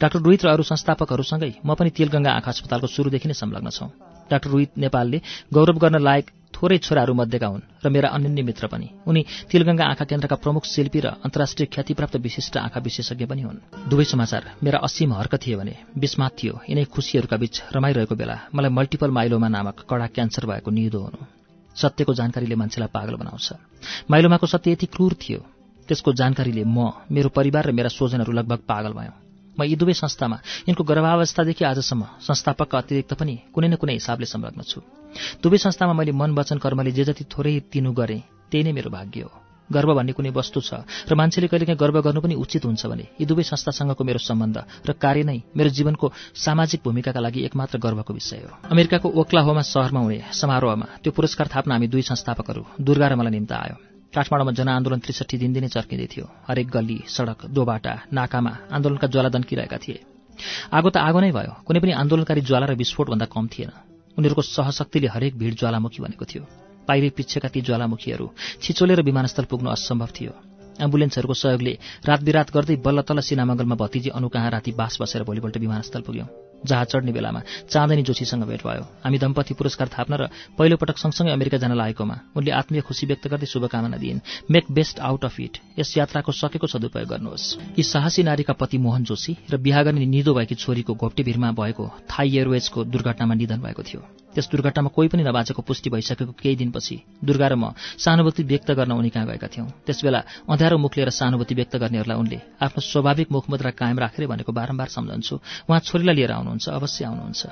डाक्टर 0.00 0.18
रोहित 0.18 0.44
र 0.44 0.48
अरू 0.50 0.62
संस्थापकहरूसँगै 0.62 1.52
म 1.64 1.74
पनि 1.74 1.90
तेलगंगा 1.90 2.30
आँखा 2.32 2.50
अस्पतालको 2.50 2.86
सुरुदेखि 2.86 3.28
नै 3.28 3.34
संलग्न 3.34 3.70
छौं। 3.70 3.88
डाक्टर 4.30 4.50
रोहित 4.50 4.78
नेपालले 4.78 5.18
गौरव 5.52 5.78
गर्न 5.78 5.98
लायक 6.00 6.30
थोरै 6.54 6.78
छोराहरू 6.78 7.14
मध्येका 7.14 7.46
हुन् 7.46 7.66
र 7.84 7.88
मेरा 7.90 8.08
अनन्य 8.08 8.42
मित्र 8.42 8.66
पनि। 8.66 8.88
उनी 9.06 9.22
तिलगंगा 9.50 9.84
आँखा 9.84 10.04
केन्द्रका 10.06 10.36
प्रमुख 10.38 10.64
शिल्पी 10.64 11.00
र 11.00 11.06
अन्तर्राष्ट्रिय 11.22 11.66
ख्यातिप्राप्त 11.66 12.16
विशिष्ट 12.16 12.56
आँखा 12.56 12.80
विशेषज्ञ 12.80 13.26
पनि 13.26 13.42
हुन्। 13.42 13.90
दुवै 13.90 14.04
समाचार 14.04 14.42
मेरा 14.62 14.78
असीम 14.78 15.12
हर्क 15.12 15.34
थिए 15.42 15.56
भने 15.56 15.74
विस्मात 15.98 16.32
थियो। 16.38 16.54
यिनै 16.70 16.84
खुसीहरूका 16.86 17.36
बीच 17.36 17.74
रमाइरहेको 17.74 18.14
बेला 18.14 18.36
मलाई 18.54 18.70
मल्टिपल 18.70 19.10
माइलोमा 19.10 19.48
नामक 19.50 19.86
कडा 19.90 20.06
क्यान्सर 20.14 20.46
भएको 20.46 20.70
निदो 20.70 21.00
हुनु। 21.04 21.20
सत्यको 21.76 22.14
जानकारीले 22.14 22.54
मान्छेलाई 22.54 22.90
पागल 22.94 23.14
बनाउँछ। 23.18 23.46
माइलोमाको 24.10 24.46
सत्य 24.46 24.70
यति 24.72 24.86
क्रूर 24.86 25.12
थियो। 25.18 25.40
त्यसको 25.88 26.12
जानकारीले 26.12 26.64
म 26.64 26.78
मेरो 27.10 27.28
परिवार 27.28 27.68
र 27.68 27.72
मेरा 27.72 27.88
स्वजनहरू 27.88 28.32
लगभग 28.32 28.60
पागल 28.68 28.92
भयौँ। 28.92 29.16
म 29.54 29.62
यी 29.62 29.76
दुवै 29.78 29.94
संस्थामा 29.94 30.36
यिनको 30.66 30.82
गर्भावस्थादेखि 30.82 31.64
आजसम्म 31.64 32.02
संस्थापकका 32.26 32.78
अतिरिक्त 32.78 33.12
पनि 33.14 33.34
कुनै 33.54 33.68
न 33.68 33.74
कुनै 33.78 33.94
हिसाबले 34.02 34.26
संलग्न 34.26 34.60
छु। 34.66 34.82
दुवै 35.42 35.58
संस्थामा 35.62 35.92
मैले 35.94 36.12
मन 36.12 36.34
वचन 36.34 36.58
कर्मले 36.58 36.90
जे 36.90 37.04
जति 37.06 37.24
थोरै 37.30 37.70
तिनु 37.70 37.92
गरेँ 37.94 38.22
त्यही 38.50 38.64
नै 38.66 38.72
मेरो 38.72 38.90
भाग्य 38.90 39.22
हो। 39.22 39.30
गर्व 39.70 39.94
भन्ने 39.94 40.12
कुनै 40.12 40.30
वस्तु 40.34 40.60
छ 40.60 40.84
र 41.08 41.14
मान्छेले 41.14 41.48
कहिलेकाहीँ 41.48 41.78
गर्व 41.78 41.96
गर्नु 42.02 42.20
पनि 42.20 42.34
उचित 42.34 42.66
हुन्छ 42.66 42.84
भने 42.84 43.06
यी 43.16 43.24
दुवै 43.24 43.44
संस्थासँगको 43.46 44.02
मेरो 44.04 44.20
सम्बन्ध 44.20 44.56
र 44.84 44.90
कार्य 44.98 45.22
नै 45.24 45.38
मेरो 45.56 45.70
जीवनको 45.70 46.06
सामाजिक 46.34 46.80
भूमिकाका 46.84 47.20
लागि 47.22 47.40
एकमात्र 47.48 47.78
गर्वको 47.78 48.12
विषय 48.12 48.44
हो। 48.44 48.52
अमेरिकाको 48.68 49.08
ओक्लाहोमा 49.08 49.62
सहरमा 49.64 50.00
हुने 50.02 50.18
समारोहमा 50.34 50.86
त्यो 51.00 51.10
पुरस्कार 51.16 51.46
थाप्न 51.48 51.70
हामी 51.72 51.86
दुई 51.88 52.02
संस्थापकहरू 52.02 52.62
दुर्गा 52.76 53.06
र 53.08 53.14
मलाई 53.16 53.32
निम्त 53.32 53.52
आयो। 53.54 53.93
काठमाडौँमा 54.14 54.52
जनआन्दोलन 54.52 54.98
त्रिसठी 54.98 55.36
दिनदिनै 55.38 55.68
चर्किँदै 55.68 56.06
थियो। 56.06 56.26
हरेक 56.48 56.68
गल्ली 56.70 56.98
सड़क 57.06 57.50
दोबाटा 57.50 57.92
नाकामा 58.12 58.52
आन्दोलनका 58.72 59.06
ज्वाला 59.06 59.28
दन्किरहेका 59.28 59.78
थिए। 59.78 59.98
आगो 60.72 60.88
त 60.90 60.96
आगो 61.02 61.20
नै 61.20 61.30
भयो। 61.30 61.52
कुनै 61.66 61.80
पनि 61.82 61.92
आन्दोलनकारी 61.92 62.40
ज्वाला 62.40 62.66
र 62.66 62.74
विस्फोटभन्दा 62.74 63.26
कम 63.26 63.44
थिएन। 63.50 63.70
उनीहरूको 64.18 64.42
सहशक्तिले 64.42 65.08
हरेक 65.10 65.34
भीड़ 65.34 65.54
ज्वालामुखी 65.54 66.00
बनेको 66.02 66.24
थियो। 66.24 66.42
पाइरे 66.86 67.08
पिच्छेका 67.10 67.48
ती 67.48 67.60
ज्वालामुखीहरू 67.60 68.26
छिचोलेर 68.62 69.02
विमानस्थल 69.02 69.44
पुग्नु 69.44 69.68
असम्भव 69.70 70.10
थियो। 70.14 70.32
एम्बुलेन्सहरूको 70.80 71.34
सहयोगले 71.34 71.74
रात 72.06 72.20
बिरात 72.22 72.48
गर्दै 72.54 72.76
बल्ल 72.76 73.02
तल 73.02 73.18
सिनामङ्गलमा 73.20 73.74
भतिजी 73.74 74.10
अनु 74.10 74.28
कहाँ 74.28 74.50
राति 74.50 74.72
बास 74.72 74.98
बसेर 75.00 75.22
भोलिपल्ट 75.22 75.56
विमानस्थल 75.58 76.02
पुग्यौं। 76.06 76.53
जहाज 76.66 76.86
चढ्ने 76.86 77.12
बेलामा 77.12 77.40
चाँदनी 77.70 78.02
जोशीसँग 78.02 78.44
भेट 78.44 78.62
भयो। 78.66 78.84
हामी 79.04 79.18
दम्पति 79.18 79.54
पुरस्कार 79.54 79.88
थाप्न 79.88 80.14
र 80.14 80.28
पहिलोपटक 80.58 80.98
सँगसँगै 80.98 81.32
अमेरिका 81.32 81.58
जान 81.58 81.72
लागेकोमा 81.74 82.16
उनले 82.36 82.50
आत्मीय 82.50 82.80
खुशी 82.80 83.06
व्यक्त 83.06 83.28
गर्दै 83.28 83.46
शुभकामना 83.46 83.96
दिइन्। 83.96 84.20
Make 84.50 84.64
best 84.70 85.00
out 85.00 85.24
of 85.24 85.40
it. 85.40 85.58
यस 85.78 85.96
यात्राको 85.98 86.32
सकेको 86.32 86.66
सदुपयोग 86.66 87.08
गर्नुहोस्। 87.08 87.78
यी 87.78 87.82
साहसी 87.84 88.22
नारीका 88.22 88.52
पति 88.52 88.78
मोहन 88.78 89.04
जोशी 89.04 89.36
र 89.50 89.56
बिहा 89.60 89.82
गर्ने 89.82 90.06
निदो 90.06 90.34
भएकी 90.34 90.54
छोरीको 90.54 90.94
घोप्टे 90.94 91.22
भिरमा 91.22 91.52
भएको 91.52 91.90
थाई 92.10 92.36
एयरवेजको 92.36 92.84
दुर्घटनामा 92.84 93.34
निधन 93.34 93.60
भएको 93.60 93.82
थियो। 93.82 94.23
त्यस 94.34 94.50
दुर्घटनामा 94.50 94.90
कोही 94.90 95.08
पनि 95.08 95.22
नबाचेको 95.22 95.62
पुष्टि 95.62 95.90
भइसकेको 95.90 96.32
केही 96.34 96.56
दिनपछि 96.60 96.96
दुर्गा 97.24 97.48
र 97.48 97.54
म 97.54 97.72
सहानुभूति 97.98 98.42
व्यक्त 98.42 98.70
गर्न 98.74 98.92
उनी 98.92 99.10
कहाँ 99.14 99.26
गएका 99.26 99.48
थियौँ। 99.48 99.68
त्यसबेला 99.86 100.20
अँध्यारो 100.50 100.76
मुख 100.78 100.92
लिएर 100.98 101.10
सहानुभूति 101.10 101.54
व्यक्त 101.54 101.74
गर्नेहरूलाई 101.78 102.18
उनले 102.18 102.38
आफ्नो 102.60 102.80
स्वाभाविक 102.82 103.28
मुखमुद्रा 103.30 103.70
कायम 103.78 103.98
राखेर 103.98 104.26
भनेको 104.26 104.52
बारम्बार 104.52 104.88
सम्झन्छु। 104.90 105.34
उहाँ 105.70 105.80
छोरीलाई 105.80 106.14
लिएर 106.14 106.32
आउनुहुन्छ 106.34 106.68
अवश्य 106.68 107.04
आउनुहुन्छ। 107.04 107.42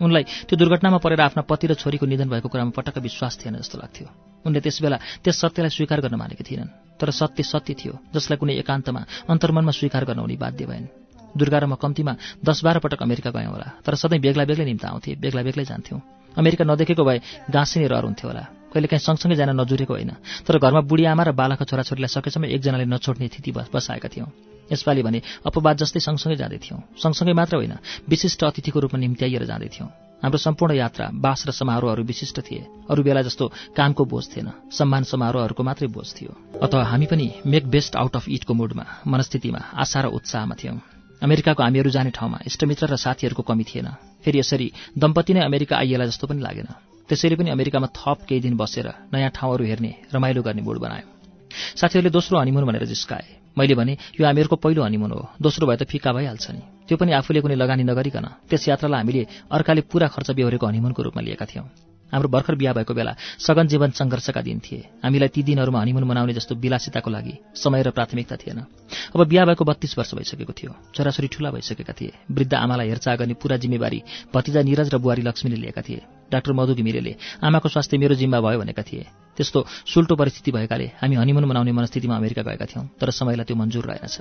उनलाई 0.00 0.24
त्यो 0.48 0.56
दुर्घटनामा 0.56 0.98
परेर 1.04 1.20
आफ्ना 1.20 1.42
पति 1.44 1.66
र 1.68 1.74
छोरीको 1.76 2.06
निधन 2.08 2.28
भएको 2.32 2.48
कुरामा 2.48 2.72
पटक्क 2.72 3.04
विश्वास 3.04 3.36
थिएन 3.44 3.60
जस्तो 3.60 3.76
लाग्थ्यो। 3.78 4.08
उनले 4.48 4.60
त्यसबेला 4.64 4.96
त्यस 5.20 5.36
सत्यलाई 5.36 5.70
स्वीकार 5.76 6.00
गर्न 6.00 6.16
मानेकी 6.16 6.40
थिएनन् 6.40 6.72
तर 6.96 7.12
सत्य 7.12 7.44
सत्य 7.44 7.74
थियो 7.76 7.92
जसलाई 8.16 8.40
कुनै 8.40 8.56
एकान्तमा 8.64 9.28
अन्तर्मनमा 9.28 9.72
स्वीकार 9.76 10.04
गर्न 10.08 10.24
उनी 10.24 10.36
बाध्य 10.40 10.64
भएन्। 10.64 10.88
दुर्गा 11.36 11.58
र 11.60 11.64
म 11.68 11.76
कम्तीमा 11.76 12.42
दस 12.42 12.64
बाह्र 12.64 12.78
पटक 12.80 13.02
अमेरिका 13.04 13.30
गयौँ 13.30 13.52
होला 13.52 13.68
तर 13.84 13.94
सधैँ 13.94 14.24
बेग्ला 14.24 14.44
बेग्लै 14.48 14.64
निम्ता 14.64 14.88
आउँथे 14.88 15.20
बेग्ला 15.20 15.42
बेग्लै 15.44 15.64
जान्थ्यौँ। 15.68 16.00
अमेरिका 16.40 16.64
नदेखेको 16.64 17.04
भए 17.04 17.18
गाँसिने 17.50 17.86
रहर 17.86 18.04
हुन्थ्यो 18.04 18.28
होला। 18.28 18.44
कहिले 18.72 18.88
काहीँ 18.88 19.04
सँगसँगै 19.04 19.36
जान 19.36 19.50
नजुरेको 19.60 19.92
होइन। 19.94 20.12
तर 20.46 20.58
घरमा 20.58 20.80
बुढी 20.86 21.04
आमा 21.04 21.22
र 21.22 21.30
बालकका 21.32 21.64
छोराछोरीलाई 21.64 22.10
सकेसम्म 22.10 22.44
एकजनाले 22.56 22.86
नछोड्ने 22.86 23.26
स्थिति 23.28 23.50
बसाएका 23.74 24.08
थियौँ। 24.08 24.28
यसपालि 24.70 25.02
भने 25.02 25.20
अपवाद 25.42 25.76
जस्तै 25.82 26.00
सँगसँगै 26.00 26.36
जाँदैथ्यौँ 26.36 26.78
सँगसँगै 26.94 27.34
मात्र 27.34 27.56
होइन 27.56 27.74
विशिष्ट 28.06 28.44
अतिथिको 28.44 28.78
रूपमा 28.80 28.98
निम्त्याइएर 29.00 29.44
जाँदैथ्यौँ 29.44 29.88
हाम्रो 30.22 30.38
सम्पूर्ण 30.38 30.74
यात्रा 30.74 31.08
बास 31.16 31.44
र 31.48 31.50
समारोहहरू 31.50 32.02
विशिष्ट 32.04 32.40
थिए। 32.40 32.62
अरू 32.86 33.02
बेला 33.02 33.22
जस्तो 33.24 33.44
कामको 33.74 34.04
बोझ 34.04 34.24
थिएन। 34.30 34.48
सम्मान 34.70 35.02
समारोहहरूको 35.08 35.62
मात्रै 35.64 35.88
बोझ 35.88 36.06
थियो। 36.12 36.60
अथवा 36.60 36.84
हामी 36.84 37.06
पनि 37.06 37.26
मेक 37.46 37.66
बेस्ट 37.66 37.96
आउट 37.96 38.16
अफ 38.16 38.28
इटको 38.28 38.54
मुडमा 38.54 38.84
मनस्थितिमा 39.08 39.60
आशा 39.74 40.00
र 40.00 40.06
उत्साहमा 40.12 40.54
थियौँ। 40.54 40.78
अमेरिकाको 41.24 41.62
हामीहरू 41.62 41.90
जाने 41.90 42.10
ठाउँमा 42.12 42.38
इष्टमित्र 42.46 42.86
र 42.86 42.96
साथीहरूको 42.96 43.42
कमी 43.42 43.64
थिएन। 43.64 43.88
फेरि 44.24 44.38
यसरी 44.38 44.72
दम्पति 44.98 45.34
नै 45.34 45.40
अमेरिका 45.40 45.76
आइएला 45.76 46.06
जस्तो 46.06 46.26
पनि 46.26 46.40
लागेन। 46.42 46.68
त्यसैले 47.08 47.36
पनि 47.36 47.50
अमेरिकामा 47.50 47.88
थप 47.90 48.18
केही 48.28 48.40
दिन 48.40 48.56
बसेर 48.56 48.86
नयाँ 49.12 49.30
ठाउँहरू 49.34 49.64
हेर्ने 49.64 49.94
रमाइलो 50.14 50.42
गर्ने 50.42 50.62
मुड 50.62 50.78
बनायो। 50.78 51.06
साथीहरूले 51.76 52.10
दोस्रो 52.10 52.38
हनिमुन 52.38 52.64
भनेर 52.64 52.84
जिस्काए। 52.86 53.26
मैले 53.58 53.74
भने 53.74 53.92
यो 54.20 54.26
हामीहरूको 54.26 54.56
पहिलो 54.56 54.82
हनिमुन 54.82 55.10
हो। 55.10 55.28
दोस्रो 55.42 55.66
भए 55.66 55.76
त 55.76 55.82
फिका 55.90 56.12
भइहाल्छ 56.12 56.46
नि। 56.50 56.62
त्यो 56.86 56.96
पनि 56.96 57.12
आफूले 57.12 57.40
कुनै 57.40 57.54
लगानी 57.54 57.82
नगरिकन 57.82 58.26
त्यस 58.46 58.68
यात्रालाई 58.68 59.00
हामीले 59.00 59.26
अर्काले 59.50 59.80
पूरा 59.90 60.06
खर्च 60.14 60.30
बेहोरेको 60.38 60.66
हनिमुनको 60.66 61.02
रूपमा 61.02 61.22
लिएका 61.22 61.46
थियौँ। 61.50 61.89
हाम्रो 62.12 62.28
भर्खर 62.28 62.54
बिहा 62.54 62.72
भएको 62.72 62.94
बेला 62.94 63.14
सघन 63.38 63.66
जीवन 63.66 63.90
सङ्घर्षका 63.90 64.40
दिन 64.42 64.58
थिए। 64.60 64.88
हामीलाई 65.04 65.28
ती 65.28 65.42
दिनहरूमा 65.42 65.80
हनिमुन 65.80 66.04
मनाउने 66.04 66.32
जस्तो 66.32 66.54
विलासिताको 66.54 67.10
लागि 67.10 67.34
समय 67.54 67.82
र 67.82 67.90
प्राथमिकता 67.90 68.36
थिएन। 68.36 68.58
अब 69.14 69.26
बिहा 69.26 69.44
भएको 69.44 69.64
बत्तीस 69.64 69.98
वर्ष 69.98 70.14
भइसकेको 70.14 70.52
थियो। 70.52 70.76
छोराछोरी 70.94 71.28
ठुला 71.28 71.50
भइसकेका 71.50 71.92
थिए। 71.92 72.12
वृद्ध 72.30 72.54
आमालाई 72.54 72.88
हेरचाह 72.88 73.16
गर्ने 73.16 73.34
पूरा 73.34 73.56
जिम्मेवारी 73.56 74.02
भतिजा 74.34 74.62
निरज 74.62 74.94
र 74.94 74.98
बुहारी 74.98 75.22
लक्ष्मीले 75.22 75.56
लिएका 75.56 75.82
थिए। 75.82 76.19
डाक्टर 76.32 76.52
मधु 76.52 76.74
घिमिरेले 76.74 77.12
आमाको 77.42 77.68
स्वास्थ्य 77.68 77.98
मेरो 77.98 78.14
जिम्मा 78.14 78.40
भयो 78.40 78.58
भनेका 78.60 78.82
थिए। 78.82 79.04
त्यस्तो 79.36 79.58
सुल्टो 79.86 80.14
परिस्थिति 80.16 80.50
भएकाले 80.52 80.86
हामी 81.00 81.14
हनिमुन 81.16 81.44
मनाउने 81.44 81.72
मनस्थितिमा 81.72 82.16
अमेरिका 82.16 82.42
गएका 82.42 82.66
थियौँ 82.66 82.84
तर 83.00 83.10
समयलाई 83.10 83.44
त्यो 83.44 83.56
मन्जुर 83.56 83.84
रहेनछ। 83.84 84.16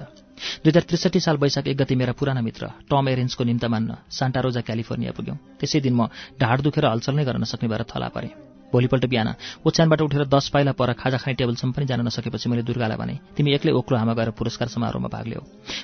दुई 0.63 0.69
हजार 0.71 0.83
त्रिसठी 0.89 1.19
साल 1.19 1.37
वैशाख 1.37 1.67
एक 1.67 1.77
गति 1.77 1.95
मेरा 1.95 2.13
पुराना 2.15 2.41
मित्र 2.41 2.87
टम 2.89 3.07
एरेन्सको 3.09 3.43
निम्ता 3.43 3.67
मान्न 3.67 3.95
सान्टारोजा 4.09 4.61
क्यालिफोर्निया 4.61 5.11
पुग्यौँ। 5.11 5.37
त्यसै 5.59 5.79
दिन 5.79 5.93
म 5.93 6.07
ढाड 6.39 6.61
दुखेर 6.61 6.85
हलचल 6.85 7.13
नै 7.15 7.23
गर्न 7.25 7.41
नसक्ने 7.43 7.67
भएर 7.69 7.83
थला 7.83 8.07
परेँ। 8.09 8.48
भोलिपल्ट 8.73 9.05
बिहान 9.05 9.33
ओछ्यानबाट 9.65 10.01
उठेर 10.01 10.25
दस 10.27 10.49
पाइला 10.53 10.71
पर 10.71 10.93
खाजा 10.93 11.17
खाने 11.17 11.35
टेबलसम्म 11.35 11.71
पनि 11.71 11.85
जान 11.85 12.01
नसकेपछि 12.07 12.49
मैले 12.49 12.63
दुर्गालाई 12.63 12.97
भने 12.97 13.15
तिमी 13.35 13.53
एक्लै 13.53 13.71
ओक्लो 13.71 13.97
हामा 13.97 14.13
गएर 14.13 14.29
पुरस्कार 14.31 14.67
समारोहमा 14.67 15.09
भाग 15.09 15.25
लिऊ 15.27 15.41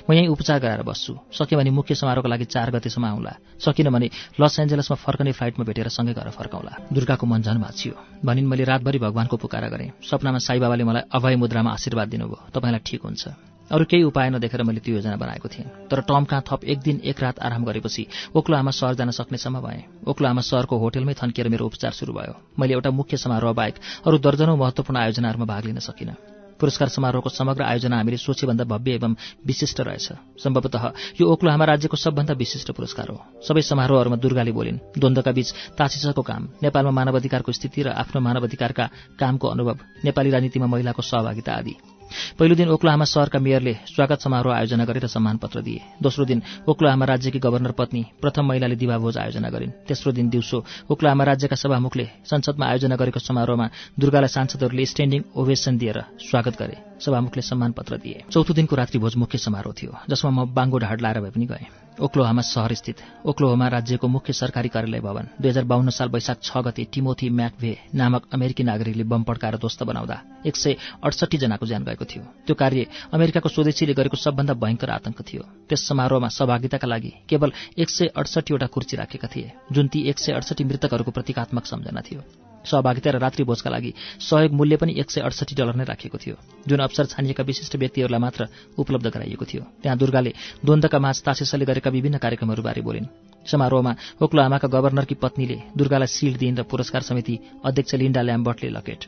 म 0.08 0.12
यहीँ 0.12 0.28
उपचार 0.28 0.58
गराएर 0.60 0.82
बस्छु। 0.82 1.12
सके 1.32 1.56
भने 1.56 1.70
मुख्य 1.70 1.94
समारोहको 1.94 2.28
लागि 2.28 2.44
चार 2.44 2.70
गतेसम्म 2.70 3.06
आउँला। 3.06 3.32
सकिन 3.58 3.90
भने 3.90 4.10
लस 4.40 4.58
एन्जलसमा 4.60 4.96
फर्कने 4.96 5.32
फ्लाइटमा 5.32 5.64
भेटेर 5.64 5.88
सँगै 5.88 6.14
गएर 6.14 6.30
फर्काउँला। 6.30 6.72
दुर्गाको 6.92 7.26
मन 7.26 7.42
झन 7.42 7.58
भाँचियो। 7.58 7.94
भनिन् 8.24 8.46
मैले 8.46 8.64
रातभरि 8.64 8.98
भगवानको 8.98 9.36
पुकारा 9.36 9.68
गरेँ। 9.68 9.90
सपनामा 10.02 10.38
साईबाबाले 10.38 10.84
मलाई 10.84 11.02
अभय 11.10 11.36
मुद्रामा 11.36 11.70
आशीर्वाद 11.72 12.08
दिनुभयो। 12.08 12.38
तपाईँलाई 12.54 12.80
ठिक 12.86 13.02
हुन्छ। 13.02 13.55
अरू 13.70 13.84
केही 13.84 14.02
उपाय 14.04 14.30
नदेखेर 14.30 14.62
मैले 14.62 14.80
त्यो 14.80 14.94
योजना 14.94 15.16
बनाएको 15.16 15.48
थिएँ। 15.48 15.66
तर 15.90 16.00
टम 16.06 16.24
कहाँ 16.24 16.42
थप 16.46 16.64
एक 16.64 16.78
दिन 16.80 17.00
एक 17.04 17.20
रात 17.20 17.38
आराम 17.38 17.64
गरेपछि 17.64 18.06
ओक्लो 18.36 18.56
आमा 18.56 18.70
सहर 18.70 18.94
जान 18.94 19.10
सक्नेसम्म 19.10 19.60
भएँ। 19.60 20.06
ओक्लो 20.06 20.28
आमा 20.28 20.40
सहरको 20.40 20.78
होटेलमै 20.78 21.14
थन्किएर 21.14 21.48
मेरो 21.48 21.66
उपचार 21.66 21.92
सुरु 21.92 22.12
भयो। 22.12 22.34
मैले 22.58 22.74
एउटा 22.74 22.90
मुख्य 22.90 23.16
समारोह 23.16 23.52
बाहेक 23.52 23.74
अरू 24.06 24.18
दर्जनौं 24.18 24.56
महत्वपूर्ण 24.56 24.98
आयोजनाहरूमा 24.98 25.46
भाग 25.46 25.64
लिन 25.64 25.78
सकिनँ। 25.82 26.14
पुरस्कार 26.56 26.88
समारोहको 26.88 27.28
समग्र 27.28 27.62
आयोजना 27.62 27.96
हामीले 27.96 28.16
सोचेभन्दा 28.16 28.64
भव्य 28.64 28.94
एवं 28.94 29.16
विशिष्ट 29.46 29.80
रहेछ। 29.80 30.40
सम्भवतः 30.40 30.84
यो 31.20 31.26
ओक्लो 31.26 31.50
आमा 31.50 31.64
राज्यको 31.64 31.96
सबभन्दा 31.96 32.34
विशिष्ट 32.34 32.70
पुरस्कार 32.70 33.08
हो। 33.10 33.18
सबै 33.44 33.62
समारोहहरूमा 33.62 34.16
दुर्गाले 34.16 34.52
बोलिन् 34.52 34.78
द्वन्द्वका 34.96 35.32
बीच 35.32 35.52
तासिसको 35.76 36.22
काम 36.22 36.48
नेपालमा 36.62 36.90
मानवाधिकारको 36.90 37.52
स्थिति 37.52 37.82
र 37.82 37.88
आफ्नो 37.92 38.20
मानवाधिकारका 38.20 38.88
कामको 39.20 39.46
अनुभव 39.48 39.76
नेपाली 40.04 40.30
राजनीतिमा 40.30 40.66
महिलाको 40.66 41.02
सहभागिता 41.02 41.52
आदि। 41.52 41.95
पहिलो 42.38 42.54
दिन 42.54 42.68
ओक्लाहामा 42.68 43.04
सहरका 43.04 43.38
मेयरले 43.38 43.74
स्वागत 43.86 44.20
समारोह 44.20 44.54
आयोजना 44.54 44.84
गरेर 44.84 45.06
सम्मान 45.06 45.36
पत्र 45.36 45.60
दिए। 45.62 45.80
दोस्रो 46.02 46.24
दिन 46.24 46.42
ओक्लाहामा 46.68 47.04
राज्यकी 47.06 47.38
गभर्नर 47.38 47.72
पत्नी 47.72 48.02
प्रथम 48.22 48.44
महिलाले 48.46 48.76
दिवाभोज 48.76 49.18
आयोजना 49.18 49.48
गरिन्। 49.48 49.72
तेस्रो 49.88 50.12
दिन 50.12 50.28
दिउँसो 50.28 50.64
ओक्लाहामा 50.90 51.24
राज्यका 51.24 51.56
सभामुखले 51.56 52.06
संसदमा 52.24 52.66
आयोजना 52.66 52.96
गरेको 52.96 53.20
समारोहमा 53.20 53.66
दुर्गालाई 54.00 54.28
सांसदहरूले 54.28 54.86
स्ट्यान्डिङ 54.86 55.22
ओभेसन 55.36 55.78
दिएर 55.78 55.98
स्वागत 56.20 56.54
गरे। 56.58 56.76
सभामुखले 57.00 57.42
सम्मान 57.42 57.72
पत्र 57.72 57.96
दिए। 57.96 58.24
चौथो 58.30 58.52
दिनको 58.54 58.76
रात्रिभोज 58.76 59.16
मुख्य 59.16 59.38
समारोह 59.38 59.74
थियो 59.74 59.92
जसमा 60.10 60.30
म 60.30 60.38
बाङ्गो 60.54 60.78
ढाड 60.78 61.00
लाएर 61.00 61.20
भए 61.20 61.30
पनि 61.30 61.46
गएँ। 61.46 61.85
ओक्लोहामा 61.96 62.42
सहरस्थित 62.42 62.96
ओक्लोहोमा 63.24 63.66
राज्यको 63.68 64.08
मुख्य 64.08 64.32
सरकारी 64.32 64.68
कार्यालय 64.68 65.00
भवन। 65.00 65.28
दुई 65.40 65.48
हजार 65.48 65.64
बाहन्न 65.64 65.90
साल 65.90 66.08
वैशाख 66.08 66.38
छ 66.42 66.60
गते 66.60 66.84
टिमोथी 66.92 67.28
म्याकभे 67.30 67.72
नामक 67.94 68.22
अमेरिकी 68.34 68.62
नागरिकले 68.62 69.04
बम 69.04 69.22
पड्काएर 69.24 69.56
ध्वस्त 69.56 69.82
बनाउँदा 69.82 70.16
एक 70.44 70.56
सय 70.56 70.76
अडसठी 71.00 71.38
जनाको 71.38 71.66
ज्यान 71.66 71.84
गएको 71.84 72.04
थियो। 72.04 72.22
त्यो 72.46 72.54
कार्य 72.54 72.86
अमेरिकाको 73.12 73.48
स्वदेशीले 73.48 73.94
गरेको 73.96 74.16
सबभन्दा 74.16 74.54
भयंकर 74.54 74.90
आतंक 74.90 75.22
थियो। 75.24 75.42
त्यस 75.68 75.88
समारोहमा 75.88 76.28
सहभागिताका 76.28 76.86
लागि 76.86 77.12
केवल 77.28 77.52
एक 77.78 77.88
सय 77.88 78.12
अडसठीवटा 78.12 78.66
कुर्ची 78.68 78.96
राखेका 78.96 79.28
थिए 79.32 79.52
जुन 79.72 79.88
ती 79.88 80.04
एक 80.04 80.18
सय 80.18 80.32
अडसठी 80.32 80.64
मृतकहरूको 80.64 81.10
प्रतीकात्मक 81.10 81.64
सम्झना 81.64 82.00
थियो। 82.00 82.20
सहभागिता 82.66 83.10
र 83.10 83.18
रात्रिभोजका 83.18 83.70
लागि 83.70 83.92
सहयोग 84.20 84.52
मूल्य 84.52 84.76
पनि 84.76 84.92
एक 84.98 85.10
सय 85.10 85.20
अडसठी 85.20 85.54
डलर 85.54 85.74
नै 85.74 85.84
राखिएको 85.84 86.18
थियो। 86.18 86.36
जुन 86.68 86.80
अवसर 86.80 87.06
छानिएका 87.06 87.42
विशिष्ट 87.42 87.76
व्यक्तिहरूलाई 87.76 88.20
मात्र 88.20 88.48
उपलब्ध 88.78 89.06
गराइएको 89.06 89.44
थियो। 89.44 89.62
त्यहाँ 89.82 89.98
दुर्गाले 89.98 90.32
द्वन्द्वका 90.64 90.98
माझ 90.98 91.16
तासेसले 91.22 91.64
गरेका 91.64 91.90
विभिन्न 91.90 92.18
कार्यक्रमहरूबारे 92.18 92.80
बोलिन्। 92.82 93.06
समारोहमा 93.46 93.92
ओक्लो 94.22 94.42
आमाका 94.42 94.68
गभर्नरकी 94.68 95.14
पत्नीले 95.14 95.58
दुर्गालाई 95.78 96.06
सिल्ड 96.08 96.38
दिइन् 96.38 96.58
र 96.58 96.62
पुरस्कार 96.66 97.02
समिति 97.02 97.38
अध्यक्ष 97.64 97.94
लिन्डा 97.94 98.22
ल्याम्बर्टले 98.22 98.70
लकेट। 98.70 99.04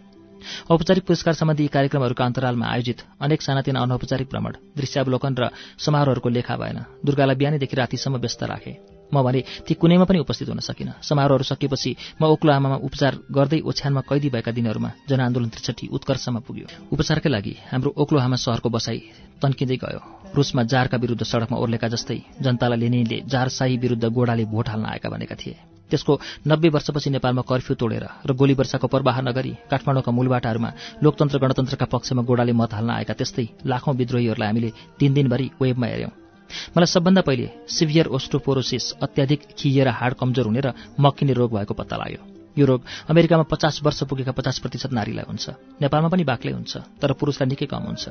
औपचारिक 0.71 1.05
पुरस्कार 1.05 1.35
सम्बन्धी 1.35 1.67
कार्यक्रमहरूका 1.67 2.24
अन्तरालमा 2.24 2.67
आयोजित 2.67 2.99
अनेक 3.21 3.42
सानातिना 3.42 3.81
अनौपचारिक 3.81 4.28
भ्रमण 4.31 4.53
दृश्यावलोकन 4.76 5.35
र 5.35 5.51
समारोहहरूको 5.76 6.28
लेखा 6.28 6.57
भएन। 6.57 6.78
दुर्गालाई 7.03 7.37
बिहानैदेखि 7.37 7.76
रातिसम्म 7.76 8.17
व्यस्त 8.17 8.42
राखे। 8.44 8.98
म 9.12 9.23
भने 9.23 9.41
ती 9.67 9.74
कुनैमा 9.74 10.05
पनि 10.05 10.19
उपस्थित 10.19 10.49
हुन 10.49 10.60
सकिनँ। 10.60 11.01
समारोहहरू 11.01 11.44
सकिएपछि 11.44 11.91
म 12.21 12.24
ओक्लो 12.35 12.53
आमामा 12.53 12.76
उपचार 12.85 13.12
गर्दै 13.33 13.60
ओछ्यानमा 13.65 14.01
कैदी 14.05 14.28
भएका 14.28 14.53
दिनहरूमा 14.53 14.91
जनआन्दोलन 15.08 15.49
त्रिसठी 15.49 15.89
उत्कर्षमा 15.89 16.41
पुग्यो। 16.44 16.67
उपचारकै 16.92 17.28
लागि 17.28 17.55
हाम्रो 17.73 17.94
ओक्लो 17.97 18.19
आमा 18.19 18.37
सहरको 18.37 18.69
बसाई 18.69 18.99
तन्किँदै 19.42 19.76
गयो। 19.81 20.01
रुसमा 20.37 20.62
जारका 20.62 20.97
विरुद्ध 20.99 21.23
सड़कमा 21.23 21.57
ओर्लेका 21.57 21.89
जस्तै 21.89 22.19
जनतालाई 22.44 22.78
लेनिनले 22.78 23.19
जार 23.33 23.49
शाही 23.49 23.76
विरुद्ध 23.81 24.05
गोडाले 24.05 24.44
भोट 24.44 24.69
हाल्न 24.69 24.85
आएका 24.92 25.08
भनेका 25.08 25.37
थिए। 25.41 25.57
त्यसको 25.89 26.21
नब्बे 26.44 26.69
वर्षपछि 26.69 27.10
नेपालमा 27.10 27.42
कर्फ्यू 27.49 27.74
तोडेर 27.81 28.05
र 28.28 28.33
गोली 28.37 28.55
वर्षाको 28.60 28.87
प्रवाह 28.92 29.21
नगरी 29.24 29.53
काठमाडौँका 29.73 30.12
मूलबाटाहरूमा 30.12 30.71
लोकतन्त्र 31.01 31.39
गणतन्त्रका 31.39 31.87
पक्षमा 31.89 32.23
गोडाले 32.28 32.53
मत 32.53 32.74
हाल्न 32.76 32.91
आएका 32.92 33.15
त्यस्तै 33.17 33.47
लाखौं 33.65 33.97
विद्रोहीहरूलाई 33.97 34.49
हामीले 34.49 34.71
तीन 35.01 35.10
दिनभरि 35.17 35.47
वेबमा 35.57 35.87
हेऱ्यौं। 35.87 36.28
मलाई 36.77 36.87
सबभन्दा 36.87 37.23
पहिले 37.23 37.49
सिभियर 37.69 38.07
ओस्टोपोरोसिस 38.09 38.93
अत्याधिक 39.03 39.41
खिएर 39.59 39.89
हाड 39.89 40.15
कमजोर 40.15 40.47
हुने 40.47 40.61
र 40.61 40.73
मक्किने 41.01 41.33
रोग 41.33 41.53
भएको 41.57 41.75
पत्ता 41.75 41.97
लाग्यो। 41.97 42.23
यो 42.57 42.67
रोग 42.67 42.81
अमेरिकामा 43.09 43.45
पचास 43.47 43.81
वर्ष 43.85 44.03
पुगेका 44.11 44.33
पचास 44.33 44.59
प्रतिशत 44.59 44.93
नारीलाई 44.93 45.25
हुन्छ। 45.29 45.47
नेपालमा 45.79 46.09
पनि 46.09 46.25
बाक्लै 46.25 46.53
हुन्छ 46.53 46.99
तर 46.99 47.13
पुरुषलाई 47.15 47.49
निकै 47.49 47.67
कम 47.71 47.83
हुन्छ। 47.87 48.05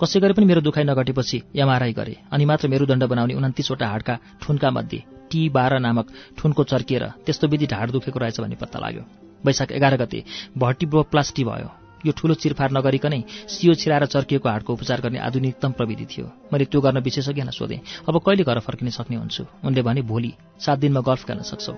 कसै 0.00 0.20
गरी 0.20 0.32
पनि 0.32 0.46
मेरो 0.46 0.60
दुखाइ 0.64 0.84
नघटेपछि 0.88 1.42
एमआरआई 1.52 1.92
गरे 1.92 2.14
अनि 2.32 2.44
मात्र 2.48 2.68
मेरुदण्ड 2.72 3.04
बनाउने 3.04 3.34
उन्तिसवटा 3.34 3.86
हाडका 3.86 4.14
ठुनका 4.40 4.70
मध्ये 4.70 5.00
टी 5.28 5.48
बाह्र 5.52 5.78
नामक 5.84 6.06
ठुनको 6.38 6.62
चर्किएर 6.64 7.04
त्यस्तो 7.26 7.46
विधि 7.52 7.66
ढाड 7.66 7.90
दुखेको 7.90 8.18
रहेछ 8.18 8.40
भन्ने 8.40 8.56
पत्ता 8.56 8.78
लाग्यो। 8.78 9.02
वैशाख 9.44 9.72
एघार 9.72 9.96
गते 10.00 10.24
भर्टिब्रोप्लास्टी 10.56 11.44
भयो। 11.44 11.83
यो 12.06 12.12
ठूलो 12.12 12.34
चिरफार 12.34 12.70
नगरिकनै 12.70 13.20
सियो 13.48 13.74
छिराएर 13.74 14.06
चर्किएको 14.06 14.48
हाडको 14.48 14.72
उपचार 14.72 15.00
गर्ने 15.00 15.18
आधुनिकतम 15.18 15.72
प्रविधि 15.72 16.06
थियो। 16.06 16.26
मैले 16.52 16.64
त्यो 16.64 16.80
गर्न 16.80 16.98
विशेषज्ञलाई 17.00 17.52
सोधेँ 17.52 17.80
अब 18.08 18.14
कहिले 18.20 18.44
घर 18.44 18.58
फर्किन 18.60 18.88
सक्ने 18.90 19.16
हुन्छु? 19.16 19.44
उनले 19.64 19.82
भने 19.82 20.02
भोलि 20.02 20.32
सात 20.60 20.78
दिनमा 20.78 21.00
गल्फ 21.00 21.24
खेल्न 21.24 21.42
सक्छौ। 21.42 21.74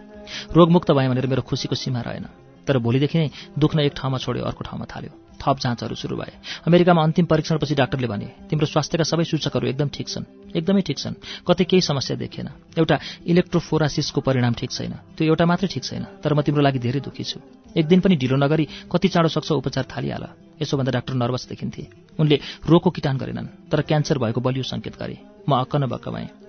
रोगमुक्त 0.55 0.91
भएँ 0.91 1.09
भनेर 1.09 1.27
मेरो 1.27 1.43
खुसीको 1.43 1.75
सीमा 1.75 2.01
रहेन। 2.01 2.46
तर 2.67 2.79
भोलिदेखि 2.79 3.19
नै 3.19 3.29
दुख्न 3.59 3.81
एक 3.81 3.95
ठाउँमा 3.97 4.19
छोड्यो 4.19 4.45
अर्को 4.45 4.63
ठाउँमा 4.65 4.87
थाल्यो। 4.87 5.13
थप 5.37 5.57
जाँचहरू 5.61 5.95
सुरु 5.95 6.17
भए। 6.17 6.33
अमेरिकामा 6.67 7.03
अन्तिम 7.03 7.27
परीक्षणपछि 7.27 7.75
डाक्टरले 7.75 8.09
भने 8.09 8.29
तिम्रो 8.51 8.67
स्वास्थ्यका 8.67 9.05
सबै 9.05 9.25
सूचकहरू 9.25 9.67
एकदम 9.69 9.89
ठिक 9.93 10.09
छन्। 10.09 10.25
एकदमै 10.57 10.83
ठिक 10.83 10.99
छन्। 10.99 11.15
कतै 11.45 11.65
केही 11.71 11.81
समस्या 11.81 12.17
देखिएन। 12.17 12.49
एउटा 12.81 12.97
इलेक्ट्रोफोरासिसको 13.27 14.21
परिणाम 14.21 14.53
ठिक 14.57 14.71
छैन। 14.71 14.93
त्यो 15.17 15.25
एउटा 15.29 15.45
मात्रै 15.47 15.69
ठिक 15.69 15.85
छैन। 15.85 16.05
तर 16.25 16.33
म 16.33 16.41
तिम्रो 16.41 16.63
लागि 16.65 16.79
धेरै 16.81 17.01
दुःखी 17.05 17.25
छु। 17.25 17.39
एक 17.77 17.87
दिन 17.87 18.01
पनि 18.01 18.17
ढिलो 18.17 18.37
नगरी 18.37 18.65
कति 18.89 19.09
चाँडो 19.13 19.29
सक्छौ 19.29 19.55
उपचार 19.61 19.85
थालिहाल। 19.93 20.25
यसो 20.63 20.75
भन्दा 20.77 20.93
डाक्टर 20.97 21.15
नर्भस 21.15 21.47
देखिन्थे। 21.53 21.83
उनले 22.17 22.37
रोगको 22.65 22.91
किटान 22.91 23.17
गरेनन् 23.21 23.69
तर 23.69 23.81
क्यान्सर 23.85 24.17
भएको 24.19 24.41
बलियो 24.41 24.65
सङ्केत 24.65 24.97
गरे। 24.97 25.17
म 25.49 25.53
अक्क 25.61 25.77
न 25.77 25.87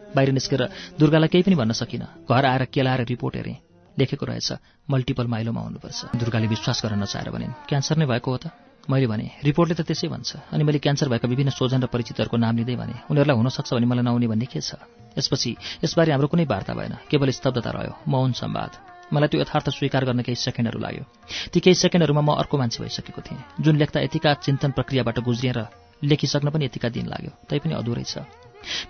बाहिर 0.07 0.31
निस्केर 0.31 0.61
दुर्गालाई 0.95 1.27
केही 1.27 1.43
पनि 1.43 1.55
भन्न 1.59 1.71
सकिनँ। 1.75 2.31
घर 2.31 2.45
आएर 2.47 2.63
केलाएर 2.71 3.03
रिपोर्ट 3.03 3.35
हेरेँ। 3.35 3.66
लेखेको 3.99 4.25
रहेछ। 4.25 4.49
मल्टिपल 4.89 5.27
माइलोमा 5.27 5.61
हुनुपर्छ। 5.61 5.99
दुर्गाले 6.15 6.47
विश्वास 6.47 6.81
गर्न 6.85 7.01
नचाहेर 7.03 7.29
भनिन् 7.31 7.53
क्यान्सर 7.69 7.97
नै 7.97 8.05
भएको 8.05 8.31
हो 8.31 8.37
त? 8.37 8.45
मैले 8.89 9.07
भने 9.07 9.43
रिपोर्टले 9.43 9.75
त 9.75 9.81
त्यसै 9.83 10.07
भन्छ। 10.07 10.53
अनि 10.53 10.63
मैले 10.63 10.79
क्यान्सर 10.79 11.09
भएका 11.09 11.27
विभिन्न 11.27 11.51
सोजन 11.51 11.83
र 11.83 11.87
परिचितहरूको 11.91 12.37
नाम 12.37 12.55
लिँदै 12.63 12.75
भने 12.75 12.95
उनीहरूलाई 13.11 13.35
हुनसक्छ 13.35 13.73
भने 13.73 13.85
मलाई 13.85 14.03
नआउने 14.07 14.27
भन्ने 14.31 14.47
के 14.47 14.61
छ? 14.61 14.79
यसपछि 15.17 15.83
यसबारे 15.83 16.11
हाम्रो 16.15 16.27
कुनै 16.31 16.45
वार्ता 16.45 16.73
भएन। 16.73 16.93
केवल 17.11 17.29
स्तब्धता 17.35 17.71
रह्यो। 17.71 17.93
मौन 18.07 18.31
सम्वाद। 18.31 18.71
मलाई 19.13 19.27
त्यो 19.27 19.41
यथार्थ 19.41 19.69
स्वीकार 19.75 20.05
गर्न 20.05 20.21
केही 20.23 20.35
सेकेन्डहरू 20.35 20.79
लाग्यो। 20.79 21.03
ती 21.51 21.59
केही 21.59 21.75
सेकेन्डहरूमा 21.75 22.21
म 22.21 22.29
अर्को 22.39 22.55
मान्छे 22.57 22.83
भइसकेको 22.83 23.21
थिएँ 23.21 23.43
जुन 23.59 23.75
लेख्दा 23.75 23.99
यतिका 24.07 24.33
चिन्तन 24.45 24.71
प्रक्रियाबाट 24.71 25.19
गुज्रिएर 25.19 25.59
लेखिसक्न 26.03 26.47
पनि 26.49 26.65
यतिका 26.65 26.89
दिन 26.89 27.07
लाग्यो। 27.11 27.31
तैपनि 27.49 27.73
अधुरै 27.73 28.03
छ। 28.03 28.23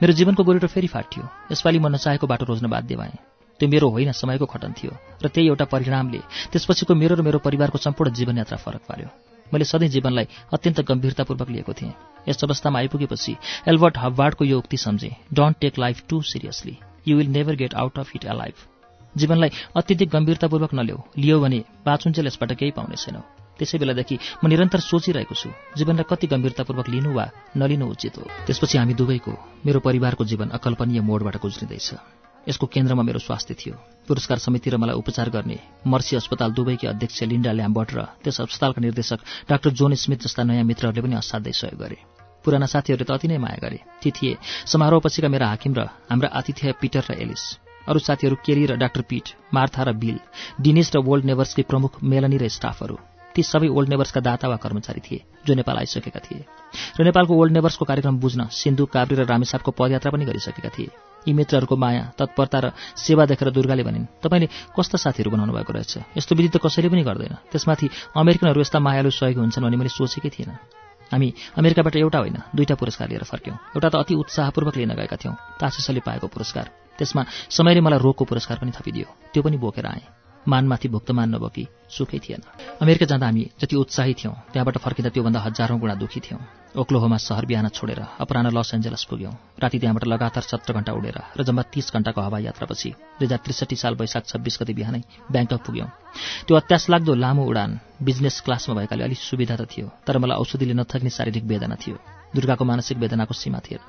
मेरो 0.02 0.14
जीवनको 0.14 0.44
गोरेटो 0.44 0.68
फेरि 0.68 0.88
फाटियो। 0.88 1.24
यसपालि 1.52 1.80
म 1.80 1.88
नचाहेको 1.96 2.28
बाटो 2.28 2.46
रोज्न 2.46 2.68
बाध्य 2.70 2.96
भएँ। 2.96 3.37
त्यो 3.60 3.70
मेरो 3.70 3.90
होइन 3.90 4.12
समयको 4.12 4.46
खटन 4.46 4.72
थियो 4.78 4.92
र 5.24 5.28
त्यही 5.28 5.48
एउटा 5.48 5.66
परिणामले 5.66 6.20
त्यसपछिको 6.52 6.94
मेरो 6.96 7.16
र 7.16 7.22
मेरो 7.22 7.40
परिवारको 7.40 7.78
सम्पूर्ण 7.78 8.14
जीवनयात्रा 8.14 8.58
फरक 8.58 8.82
पार्यो। 8.90 9.10
मैले 9.48 9.66
सधैँ 9.66 9.90
जीवनलाई 9.90 10.28
अत्यन्त 10.54 10.80
गम्भीरतापूर्वक 10.84 11.50
लिएको 11.50 11.74
थिएँ। 11.74 11.94
यस 12.28 12.44
अवस्थामा 12.44 12.80
आइपुगेपछि 12.80 13.36
एल्बर्ट 13.68 13.98
हब्बार्डको 13.98 14.46
यो 14.46 14.58
उक्ति 14.60 14.78
सम्झे 14.78 15.12
don't 15.34 15.58
take 15.62 15.80
life 15.80 16.04
too 16.10 16.22
seriously 16.22 16.76
you 17.08 17.18
will 17.18 17.30
never 17.32 17.56
get 17.56 17.74
out 17.74 18.00
of 18.00 18.12
it 18.16 18.26
alive 18.34 18.56
जीवनलाई 19.16 19.50
अत्यधिक 19.76 20.10
गम्भीरतापूर्वक 20.10 20.74
नल्याऊ 20.74 21.00
लियो 21.18 21.40
भने 21.40 21.64
बाँचुन्जेल 21.86 22.28
यसबाट 22.28 22.54
केही 22.54 22.72
पाउने 22.72 22.96
छैनौ। 22.96 23.22
त्यसै 23.58 23.78
बेलादेखि 23.80 24.20
म 24.44 24.48
निरन्तर 24.48 24.80
सोचिरहेको 24.84 25.36
छु 25.36 25.50
जीवनलाई 25.78 26.06
कति 26.12 26.28
गम्भीरतापूर्वक 26.28 26.90
लिनु 26.90 27.14
वा 27.16 27.26
नलिनु 27.58 27.86
उचित 27.88 28.18
हो। 28.18 28.24
त्यसपछि 28.46 28.78
हामी 28.78 28.94
दुवैको 28.94 29.34
मेरो 29.66 29.80
परिवारको 29.80 30.24
जीवन 30.30 30.48
अकल्पनीय 30.60 31.02
मोडबाट 31.02 31.36
गुज्रिँदैछ। 31.42 31.90
यसको 32.47 32.65
केन्द्रमा 32.67 33.03
मेरो 33.03 33.19
स्वास्थ्य 33.19 33.53
थियो। 33.53 33.76
पुरस्कार 34.08 34.38
समिति 34.38 34.69
र 34.69 34.78
मलाई 34.78 34.96
उपचार 34.96 35.30
गर्ने 35.30 35.58
मर्सी 35.85 36.15
अस्पताल 36.15 36.51
दुबईकी 36.51 36.88
अध्यक्ष 36.88 37.24
लिन्डा 37.24 37.51
ल्याम्बर्ट 37.51 37.90
र 37.94 37.99
त्यस 38.24 38.42
अस्पतालका 38.42 38.81
निर्देशक 38.81 39.19
डाक्टर 39.49 39.69
जोन 39.72 39.94
स्मिथ 39.96 40.19
जस्ता 40.24 40.44
नयाँ 40.44 40.63
मित्रहरूले 40.63 41.01
पनि 41.01 41.15
असाध्यै 41.15 41.53
सहयोग 41.53 41.80
गरे। 41.80 41.97
पुराना 42.46 42.65
साथीहरूले 42.65 43.03
त 43.03 43.12
अति 43.12 43.28
नै 43.28 43.38
माया 43.38 43.60
गरे। 43.60 43.80
ती 44.01 44.10
थिए 44.12 44.38
समारोहपछिका 44.65 45.28
मेरा 45.28 45.47
हाकिम 45.47 45.74
र 45.76 45.80
हाम्रा 46.08 46.30
आतिथ्य 46.31 46.72
पिटर 46.80 47.03
र 47.12 47.19
एलिस 47.19 47.44
अरू 47.88 47.99
साथीहरू 47.99 48.35
केरी 48.40 48.63
र 48.65 48.76
डाक्टर 48.80 49.01
पीट 49.03 49.26
मार्था 49.51 49.83
र 49.83 49.92
बिल 49.99 50.17
डिनिस 50.62 50.96
र 50.96 51.03
वर्ल्ड 51.03 51.26
नेभर्सकै 51.26 51.63
प्रमुख 51.67 51.92
मेलनी 52.03 52.38
र 52.38 52.47
स्टाफहरू। 52.47 52.96
ती 53.35 53.44
सबै 53.44 53.67
ओल्ड 53.67 53.90
नेभर्सका 53.90 54.19
दाता 54.24 54.47
वा 54.47 54.58
कर्मचारी 54.58 55.01
थिए 55.03 55.24
जो 55.46 55.53
नेपाल 55.53 55.78
आइसकेका 55.78 56.19
थिए। 56.19 56.42
र 56.99 57.03
नेपालको 57.03 57.33
ओल्ड 57.35 57.53
नेभर्सको 57.53 57.85
कार्यक्रम 57.85 58.15
बुझ्न 58.17 58.47
सिन्धु 58.51 58.85
काभ्रे 58.88 59.15
र 59.19 59.26
रामेसापको 59.28 59.72
पदयात्रा 59.72 60.12
पनि 60.12 60.26
गरिसकेका 60.26 60.69
थिए। 60.74 60.90
यी 61.28 61.34
मित्रहरूको 61.34 61.76
माया 61.76 62.04
तत्परता 62.16 62.60
र 62.60 62.66
सेवा 62.96 63.26
देखेर 63.28 63.52
दुर्गाले 63.52 63.84
भनिन् 63.84 64.06
तपाईँले 64.24 64.48
कस्ता 64.72 64.98
साथीहरू 64.98 65.30
बनाउनु 65.32 65.54
भएको 65.54 65.74
रहेछ? 65.76 65.94
यस्तो 66.18 66.36
विधि 66.36 66.50
त 66.56 66.58
कसैले 66.64 66.88
पनि 66.88 67.04
गर्दैन। 67.04 67.36
त्यसमाथि 67.52 67.88
अमेरिकनहरू 68.16 68.60
यस्ता 68.64 68.80
मायालु 68.80 69.12
सहयोगी 69.12 69.40
हुन्छन् 69.44 69.64
भन्ने 69.64 69.78
मैले 69.78 69.92
सोचेकै 69.92 70.32
थिइनँ 70.32 70.56
हामी 71.12 71.28
अमेरिकाबाट 71.58 71.96
एउटा 71.96 72.20
होइन 72.20 72.38
दुईटा 72.56 72.76
पुरस्कार 72.76 73.08
लिएर 73.10 73.24
फर्क्यौँ। 73.24 73.58
एउटा 73.76 73.90
त 73.90 73.96
अति 73.96 74.14
उत्साहपूर्वक 74.16 74.76
लिन 74.78 74.96
गएका 74.96 75.18
थियौँ 75.20 75.36
तासेसले 75.60 76.00
पाएको 76.08 76.28
पुरस्कार। 76.28 76.66
त्यसमा 77.00 77.22
समयले 77.52 77.82
मलाई 77.82 78.00
रोगको 78.00 78.24
पुरस्कार 78.26 78.58
पनि 78.60 78.72
थपिदियो। 78.72 79.08
त्यो 79.34 79.42
पनि 79.44 79.58
बोकेर 79.58 79.86
आएँ। 79.86 80.27
मानमाथि 80.47 80.88
भुक्तमान 80.88 81.35
नबोकी 81.35 81.67
सुखै 81.90 82.19
थिएन। 82.19 82.42
अमेरिका 82.81 83.06
जाँदा 83.06 83.26
हामी 83.26 83.44
जति 83.62 83.76
उत्साही 83.76 84.13
थियौँ 84.13 84.33
त्यहाँबाट 84.53 84.78
फर्किँदा 84.78 85.10
त्योभन्दा 85.10 85.40
हजारौँ 85.40 85.80
गुणा 85.80 85.96
दुखी 85.96 86.19
थियौँ। 86.19 86.40
ओक्लोहोमा 86.78 87.17
सहर 87.17 87.46
बिहान 87.46 87.67
छोडेर 87.69 87.99
अपराह 88.22 88.44
लस 88.47 88.72
एन्जलस 88.76 89.03
पुग्यौँ। 89.10 89.33
राति 89.60 89.80
त्यहाँबाट 89.80 90.06
लगातार 90.08 90.44
सत्र 90.44 90.74
घण्टा 90.74 90.94
उडेर 90.94 91.17
र 91.38 91.44
जम्मा 91.44 91.63
तीस 91.74 91.92
घण्टाको 91.94 92.22
हवाई 92.22 92.44
यात्रापछि 92.44 92.90
दुई 93.19 93.26
हजार 93.26 93.40
त्रिसठी 93.44 93.76
साल 93.76 93.96
वैशाख 93.96 94.24
छब्बिस 94.26 94.58
गति 94.62 94.74
बिहानै 94.74 95.01
ब्याङ्कक 95.31 95.62
पुग्यौँ। 95.65 95.90
त्यो 96.47 96.56
अत्यास 96.56 96.90
लाग्दो 96.90 97.13
लामो 97.13 97.44
उडान 97.44 97.80
बिजनेस 98.01 98.42
क्लासमा 98.46 98.76
भएकाले 98.76 99.03
अलिक 99.03 99.19
सुविधा 99.19 99.56
त 99.56 99.67
थियो 99.67 99.88
तर 100.06 100.17
मलाई 100.17 100.38
औषधिले 100.38 100.74
नथक्ने 100.74 101.10
शारीरिक 101.10 101.44
वेदना 101.44 101.76
थियो 101.76 101.96
दुर्गाको 102.35 102.63
मानसिक 102.65 102.97
वेदनाको 102.97 103.33
सीमा 103.33 103.60
थिएन 103.65 103.81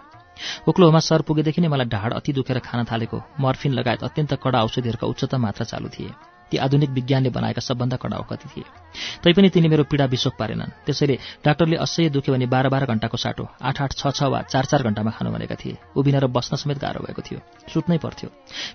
ओक्लोहोमा 0.68 1.00
सहर 1.02 1.22
पुगेदेखि 1.28 1.60
नै 1.60 1.68
मलाई 1.68 1.86
ढाड 1.92 2.12
अति 2.14 2.32
दुखेर 2.32 2.58
खान 2.62 2.86
थालेको 2.86 3.18
मर्फिन 3.42 3.72
लगायत 3.74 4.02
अत्यन्त 4.06 4.32
कडा 4.38 4.62
औषधिहरूका 4.64 5.06
उच्चतम 5.06 5.40
मात्रा 5.42 5.64
चालु 5.66 5.88
थिए। 5.90 6.37
ती 6.50 6.56
आधुनिक 6.56 6.90
विज्ञानले 6.90 7.30
बनाएका 7.30 7.60
सबभन्दा 7.60 7.96
कडा 7.96 8.16
औकति 8.16 8.48
थिए। 8.48 8.64
तैपनि 9.24 9.48
तिनी 9.48 9.68
मेरो 9.68 9.84
पीडा 9.84 10.04
विशोक 10.04 10.34
पारेनन्। 10.38 10.70
त्यसैले 10.86 11.18
डाक्टरले 11.44 11.76
असह्य 11.76 12.08
दुख्यो 12.10 12.34
भने 12.34 12.46
बाह्र 12.46 12.68
बाह्र 12.68 12.86
घण्टाको 12.86 13.16
साटो 13.16 13.48
आठ 13.62 13.82
आठ 13.82 13.92
छ 13.92 14.08
छ 14.08 14.22
वा 14.32 14.42
चार 14.42 14.64
चार 14.64 14.82
घण्टामा 14.82 15.10
खानु 15.10 15.30
भनेका 15.30 15.54
थिए। 15.54 15.76
उभिन 15.96 16.16
र 16.18 16.26
बस्न 16.26 16.56
समेत 16.56 16.78
गाह्रो 16.78 17.04
भएको 17.04 17.22
थियो। 17.22 17.40
सुत्नै 17.68 17.98
पर्थ्यो। 17.98 18.28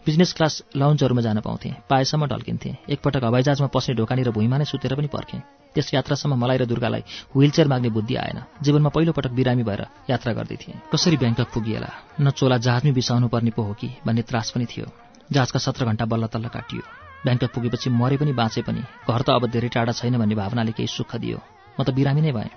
बिजनेस 0.05 0.33
क्लास 0.33 0.63
लाउन्जहरूमा 0.75 1.21
जान 1.21 1.39
पाउँथेँ। 1.41 1.73
पाएसम्म 1.89 2.25
ढल्किन्थेँ। 2.27 2.77
एकपटक 2.89 3.23
हवाईजहाजमा 3.23 3.67
पस्ने 3.67 3.95
ढोकानी 3.95 4.23
र 4.23 4.31
भुइँमा 4.31 4.57
नै 4.57 4.65
सुतेर 4.65 4.95
पनि 4.95 5.07
पर्खेँ। 5.07 5.41
त्यस 5.73 5.93
यात्रासम्म 5.93 6.37
मलाई 6.37 6.57
र 6.57 6.65
दुर्गालाई 6.69 7.03
व्हीलचेयर 7.35 7.67
माग्ने 7.67 7.89
बुद्धि 7.89 8.15
आएन। 8.15 8.39
जीवनमा 8.61 8.89
पहिलोपटक 8.93 9.31
बिरामी 9.33 9.63
भएर 9.63 9.81
यात्रा 10.09 10.33
गर्दै 10.33 10.57
थिएँ 10.61 10.77
कसरी 10.93 11.17
ब्याङ्कक 11.17 11.49
पुगिएला? 11.49 11.89
न 12.21 12.29
चोला 12.29 12.57
जहाजमै 12.57 12.91
बिसाउनु 12.93 13.27
पर्ने 13.27 13.51
पो 13.51 13.61
हो 13.63 13.73
कि 13.73 13.89
भन्ने 14.05 14.21
त्रास 14.21 14.53
पनि 14.53 14.65
थियो। 14.69 14.85
जहाजका 15.31 15.59
सत्र 15.59 15.85
घण्टा 15.85 16.05
बल्ल 16.05 16.27
तल्ल 16.29 16.47
काटियो। 16.53 17.02
ब्याङ्कक 17.23 17.51
पुगेपछि 17.55 17.89
मरे 17.89 18.17
पनि 18.17 18.33
बाँचे 18.33 18.61
पनि। 18.61 18.81
घर 19.09 19.21
त 19.21 19.29
अब 19.29 19.47
धेरै 19.47 19.69
टाढा 19.69 19.91
छैन 19.91 20.17
भन्ने 20.17 20.35
भावनाले 20.35 20.71
केही 20.71 20.87
सुख 20.87 21.15
दियो। 21.15 21.39
म 21.79 21.83
त 21.83 21.89
बिरामी 21.89 22.21
नै 22.21 22.31
भएँ। 22.31 22.51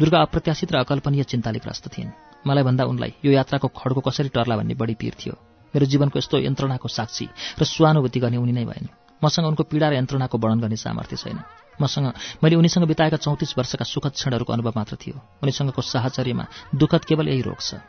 दुर्गा 0.00 0.18
अप्रत्याशित 0.22 0.72
र 0.72 0.76
अकल्पनीय 0.84 1.22
चिन्ताले 1.24 1.58
ग्रस्त 1.58 1.88
थिइन्। 1.88 2.10
मलाई 2.46 2.64
भन्दा 2.64 2.84
उनलाई 2.84 3.12
यो 3.24 3.32
यात्राको 3.32 3.68
खड्को 3.68 4.00
कसरी 4.00 4.28
टर्ला 4.28 4.56
भन्ने 4.56 4.74
बढी 4.74 4.94
पिर 4.94 5.14
थियो। 5.16 5.34
मेरो 5.74 5.86
जीवनको 5.86 6.18
यस्तो 6.18 6.36
यन्त्रणाको 6.38 6.88
साक्षी 6.88 7.26
र 7.58 7.64
स्वानुभूति 7.64 8.20
गर्ने 8.20 8.36
उनी 8.36 8.52
नै 8.52 8.64
भएन। 8.64 8.86
मसँग 9.24 9.46
उनको 9.46 9.62
पीडा 9.64 9.88
र 9.88 9.94
यन्त्रणाको 10.00 10.36
वर्णन 10.38 10.60
गर्ने 10.60 10.76
सामर्थ्य 10.76 11.16
छैन। 11.16 11.38
मसँग 11.80 12.06
मैले 12.42 12.56
उनीसँग 12.56 12.84
बिताएका 12.84 13.16
चौतिस 13.16 13.56
वर्षका 13.58 13.84
सुखद 13.84 14.12
क्षणहरूको 14.12 14.52
अनुभव 14.52 14.72
मात्र 14.76 14.96
थियो। 14.96 15.16
उनीसँगको 15.42 15.82
साहचर्यमा 15.82 16.44
दुःखद 16.74 17.04
केवल 17.04 17.28
यही 17.28 17.42
रोग 17.42 17.60
छ। 17.60 17.80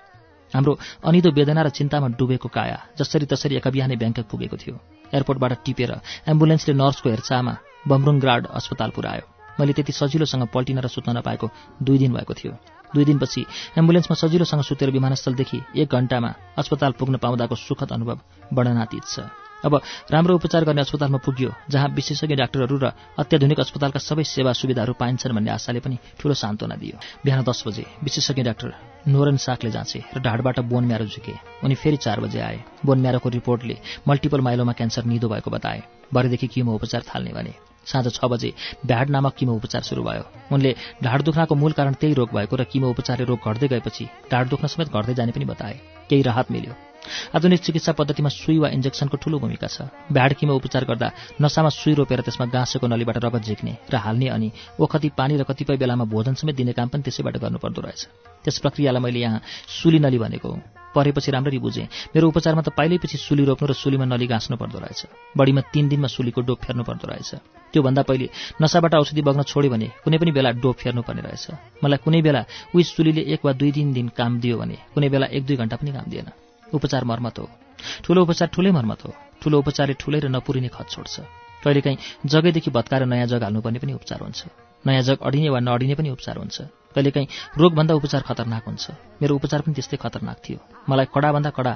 हाम्रो 0.53 0.79
अनिदो 1.03 1.29
वेदना 1.31 1.61
र 1.61 1.69
चिन्तामा 1.69 2.07
डुबेको 2.19 2.49
काया 2.49 2.77
जसरी 2.99 3.25
तसरी 3.25 3.55
एका 3.55 3.69
बिहानै 3.69 3.95
ब्याङ्कक 3.95 4.25
पुगेको 4.27 4.57
थियो। 4.57 4.75
एयरपोर्टबाट 5.13 5.53
टिपेर 5.65 5.91
एम्बुलेन्सले 6.27 6.73
नर्सको 6.73 7.09
हेरचाहमा 7.09 7.53
बमरुङग्राड 7.87 8.47
अस्पताल 8.47 8.89
पुऱ्यायो 8.89 9.25
मैले 9.59 9.73
त्यति 9.73 9.91
सजिलोसँग 9.91 10.47
पल्टिन 10.47 10.79
र 10.79 10.87
सुत्न 10.87 11.17
नपाएको 11.17 11.49
दुई 11.83 11.97
दिन 11.97 12.13
भएको 12.13 12.33
थियो। 12.33 12.51
दुई 12.95 13.05
दिनपछि 13.05 13.45
एम्बुलेन्समा 13.77 14.15
सजिलोसँग 14.15 14.61
सुतेर 14.61 14.89
विमानस्थलदेखि 14.91 15.59
एक 15.75 15.89
घण्टामा 15.91 16.33
अस्पताल 16.57 16.91
पुग्न 16.91 17.17
पाउँदाको 17.17 17.55
सुखद 17.55 17.91
अनुभव 17.91 18.19
बढनातीत 18.53 19.03
छ। 19.03 19.19
अब 19.65 19.81
राम्रो 20.11 20.35
उपचार 20.35 20.63
गर्ने 20.65 20.81
अस्पतालमा 20.81 21.17
पुग्यो 21.25 21.51
जहाँ 21.69 21.87
विशेषज्ञ 21.89 22.35
डाक्टरहरू 22.35 22.77
र 22.77 22.91
अत्याधुनिक 23.19 23.59
अस्पतालका 23.59 23.99
सबै 23.99 24.23
सेवा 24.25 24.51
सुविधाहरू 24.53 24.93
पाइन्छन् 24.93 25.33
भन्ने 25.33 25.51
आशाले 25.51 25.79
पनि 25.79 25.97
ठूलो 26.19 26.33
सान्त्वना 26.33 26.75
दियो। 26.75 26.97
बिहान 27.25 27.43
दस 27.43 27.63
बजे 27.67 27.85
विशेषज्ञ 28.03 28.43
डाक्टर 28.43 28.73
नोरन 29.07 29.37
साकले 29.37 29.71
जाँचे 29.71 29.99
र 30.15 30.19
ढाडबाट 30.19 30.59
बोन 30.65 30.85
म्यारो 30.85 31.05
झुके। 31.05 31.33
उनी 31.63 31.75
फेरि 31.75 31.97
चार 31.97 32.19
बजे 32.19 32.39
आए। 32.39 32.59
बोन 32.85 32.99
म्यारोको 33.01 33.29
रिपोर्टले 33.29 33.77
मल्टिपल 34.07 34.41
माइलोमा 34.41 34.73
क्यान्सर 34.73 35.03
निदो 35.05 35.29
भएको 35.29 35.51
बताए। 35.51 35.81
भरेदेखि 36.13 36.47
किमो 36.47 36.73
उपचार 36.75 37.01
थाल्ने 37.09 37.33
भने। 37.33 37.53
साँझ 37.85 38.07
छ 38.09 38.25
बजे 38.25 38.53
भ्याड 38.85 39.09
नामक 39.09 39.33
किमो 39.37 39.53
उपचार 39.55 39.81
सुरु 39.81 40.03
भयो। 40.03 40.25
उनले 40.53 40.75
ढाड 41.03 41.21
दुख्नाको 41.21 41.55
मूल 41.55 41.71
कारण 41.71 41.93
त्यही 41.93 42.13
रोग 42.13 42.29
भएको 42.33 42.55
र 42.55 42.63
किमो 42.63 42.89
उपचारले 42.89 43.25
रोग 43.25 43.39
घट्दै 43.45 43.67
गएपछि 43.67 44.05
ढाड 44.31 44.49
दुख्न 44.49 44.67
समेत 44.67 44.93
घट्दै 44.93 45.13
जाने 45.13 45.31
पनि 45.31 45.45
बताए। 45.45 45.79
केही 46.09 46.21
राहत 46.21 46.51
मिल्यो। 46.51 46.90
आधुनिक 47.35 47.59
चिकित्सा 47.61 47.91
पद्धतिमा 47.91 48.29
सुई 48.29 48.57
वा 48.57 48.69
इन्जेक्सनको 48.69 49.17
ठूलो 49.17 49.39
भूमिका 49.39 49.67
छ। 49.67 49.89
भ्याड 50.11 50.33
किमो 50.33 50.53
उपचार 50.55 50.85
गर्दा 50.85 51.11
नसामा 51.41 51.69
सुई 51.69 51.93
रोपेर 51.97 52.21
त्यसमा 52.21 52.45
गाँसेको 52.45 52.87
नलीबाट 52.87 53.17
रगत 53.25 53.43
झिक्ने 53.43 53.73
र 53.89 53.95
हाल्ने 53.95 54.27
अनि 54.29 54.51
ओखती 54.79 55.09
पानी 55.17 55.37
र 55.37 55.43
कतिपय 55.43 55.77
बेलामा 55.77 56.05
भोजन 56.05 56.33
समेत 56.37 56.55
दिने 56.55 56.73
काम 56.73 56.87
पनि 56.89 57.01
त्यसैबाट 57.01 57.37
गर्नुपर्दो 57.37 57.81
रहेछ। 57.81 58.01
त्यस 58.45 58.57
प्रक्रियालाई 58.59 59.01
मैले 59.01 59.19
यहाँ 59.19 59.41
सुली 59.81 59.99
नली 59.99 60.17
भनेको 60.17 60.49
हुँ। 60.49 60.61
परेपछि 60.95 61.31
राम्ररी 61.31 61.59
बुझेँ। 61.59 61.87
मेरो 62.15 62.27
उपचारमा 62.27 62.61
त 62.61 62.69
पाइलैपछि 62.75 63.17
सुली 63.17 63.45
रोप्नु 63.45 63.67
र 63.69 63.73
सुलीमा 63.73 64.05
नली 64.05 64.27
गाँच्नु 64.27 64.57
पर्दो 64.57 64.79
रहेछ। 64.79 65.33
बढीमा 65.37 65.61
तीन 65.71 65.87
दिनमा 65.87 66.07
सुलीको 66.07 66.41
डोप 66.41 66.59
फेर्नु 66.67 66.83
पर्दो 66.83 67.07
रहेछ। 67.07 67.31
त्योभन्दा 67.71 68.01
पहिले 68.03 68.27
नसाबाट 68.61 68.93
औषधि 68.99 69.21
बग्न 69.23 69.47
छोड्यो 69.47 69.71
भने 69.71 69.87
कुनै 70.03 70.17
पनि 70.19 70.31
बेला 70.35 70.51
डोप 70.59 70.75
फेर्नु 70.75 71.01
पर्ने 71.07 71.21
रहेछ। 71.23 71.79
मलाई 71.79 72.03
कुनै 72.03 72.21
बेला 72.21 72.41
उही 72.75 72.83
सुलीले 72.83 73.21
एक 73.31 73.45
वा 73.45 73.51
दुई 73.55 73.71
दिन 73.71 73.93
दिन 73.93 74.07
काम 74.11 74.39
दियो 74.43 74.57
भने 74.59 74.75
कुनै 74.91 75.09
बेला 75.09 75.31
एक 75.31 75.45
दुई 75.47 75.55
घन्टा 75.55 75.75
पनि 75.79 75.91
काम 75.95 76.11
दिएन। 76.11 76.27
उपचार 76.73 77.03
मर्मत 77.03 77.39
हो। 77.39 77.49
ठुलो 78.03 78.21
उपचार 78.21 78.47
ठुलै 78.47 78.71
मर्मत 78.71 79.05
हो। 79.05 79.13
ठुलो 79.41 79.59
उपचारले 79.59 79.93
ठुलै 79.93 80.19
र 80.19 80.27
नपुरिने 80.29 80.67
खत 80.67 80.87
छोड्छ। 80.89 81.15
कहिलेकाहीँ 81.63 81.97
जगैदेखि 82.25 82.71
भत्काएर 82.71 83.05
नयाँ 83.05 83.27
जग 83.27 83.43
हाल्नुपर्ने 83.43 83.79
पनि 83.79 83.93
उपचार 83.93 84.19
हुन्छ। 84.21 84.39
नयाँ 84.85 85.01
जग 85.01 85.17
अडिने 85.21 85.49
वा 85.49 85.59
नअडिने 85.59 85.95
पनि 85.95 86.09
उपचार 86.09 86.37
हुन्छ। 86.37 86.57
कहिलेकाहीँ 86.95 87.27
रोगभन्दा 87.57 87.93
उपचार 87.93 88.21
खतरनाक 88.21 88.65
हुन्छ। 88.65 88.85
मेरो 89.21 89.35
उपचार 89.35 89.61
पनि 89.61 89.73
त्यस्तै 89.73 89.97
खतरनाक 89.97 90.37
थियो। 90.45 90.59
मलाई 90.89 91.07
कडाभन्दा 91.15 91.49
कडा 91.49 91.73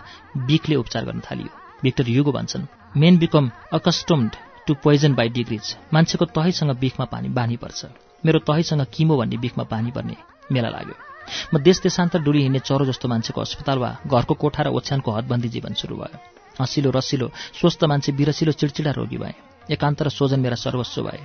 बिखले 0.49 0.75
उपचार 0.75 1.05
गर्न 1.05 1.21
थालियो। 1.21 1.51
भिक्टर 1.83 2.09
युगो 2.09 2.31
भन्छन् 2.31 2.65
men 2.97 3.17
become 3.17 3.45
accustomed 3.73 4.31
to 4.67 4.73
poison 4.83 5.13
by 5.13 5.29
degrees 5.29 5.75
मान्छेको 5.93 6.25
तहैसँग 6.25 6.71
बिखमा 6.81 7.05
पानी 7.05 7.29
बानी 7.29 7.57
पर्छ। 7.57 7.85
मेरो 8.25 8.39
तहैसँग 8.39 8.85
किमो 8.93 9.17
भन्ने 9.17 9.37
बिखमा 9.37 9.63
पानी 9.69 9.91
पर्ने 9.91 10.15
मेला 10.51 10.69
लाग्यो। 10.69 11.04
म 11.53 11.57
देश 11.59 11.81
देशान्तर 11.81 12.19
डुली 12.21 12.41
हिँड्ने 12.41 12.59
चरो 12.59 12.85
जस्तो 12.85 13.07
मान्छेको 13.07 13.41
अस्पताल 13.41 13.77
वा 13.79 13.91
घरको 14.07 14.33
कोठा 14.33 14.63
र 14.63 14.67
ओछ्यानको 14.69 15.11
हदबन्दी 15.11 15.49
जीवन 15.49 15.73
सुरु 15.73 15.95
भयो। 15.95 16.17
हँसिलो 16.61 16.89
रसिलो 16.91 17.27
स्वस्थ 17.59 17.83
मान्छे 17.83 18.11
बिरसिलो 18.11 18.51
चिडचिडा 18.51 18.91
रोगी 18.91 19.17
भए। 19.17 19.33
एकान्त 19.71 20.01
र 20.01 20.09
सोजन 20.09 20.39
मेरा 20.39 20.55
सर्वस्व 20.55 21.01
भए। 21.01 21.21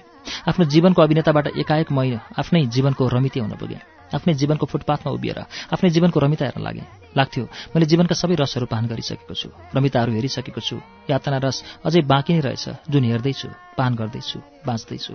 आफ्नो 0.49 0.65
जीवनको 0.65 1.03
अभिनेताबाट 1.03 1.47
एकाएक 1.57 1.93
मै 1.93 2.19
आफ्नै 2.39 2.67
जीवनको 2.67 3.09
रमिते 3.09 3.41
हुन 3.41 3.55
पुगेँ। 3.57 4.00
आफ्नै 4.15 4.35
जीवनको 4.35 4.67
फुटपाथमा 4.67 5.11
उभिएर 5.13 5.39
आफ्नै 5.75 5.91
जीवनको 5.91 6.21
रमिता 6.21 6.45
हेर्न 6.45 6.63
लागेँ 6.63 6.87
लाग्थ्यो 7.17 7.45
मैले 7.75 7.87
जीवनका 7.87 8.15
सबै 8.15 8.35
रसहरू 8.41 8.67
पान 8.67 8.87
गरिसकेको 8.87 9.35
छु 9.35 9.49
रमिताहरू 9.75 10.13
हेरिसकेको 10.13 10.61
छु 10.61 10.77
यातना 11.11 11.39
रस 11.45 11.57
अझै 11.87 12.01
बाँकी 12.13 12.33
नै 12.35 12.41
रहेछ 12.47 12.65
जुन 12.91 13.05
हेर्दैछु 13.05 13.49
पान 13.79 13.95
गर्दैछु 13.95 14.39
बाँच्दैछु। 14.67 15.15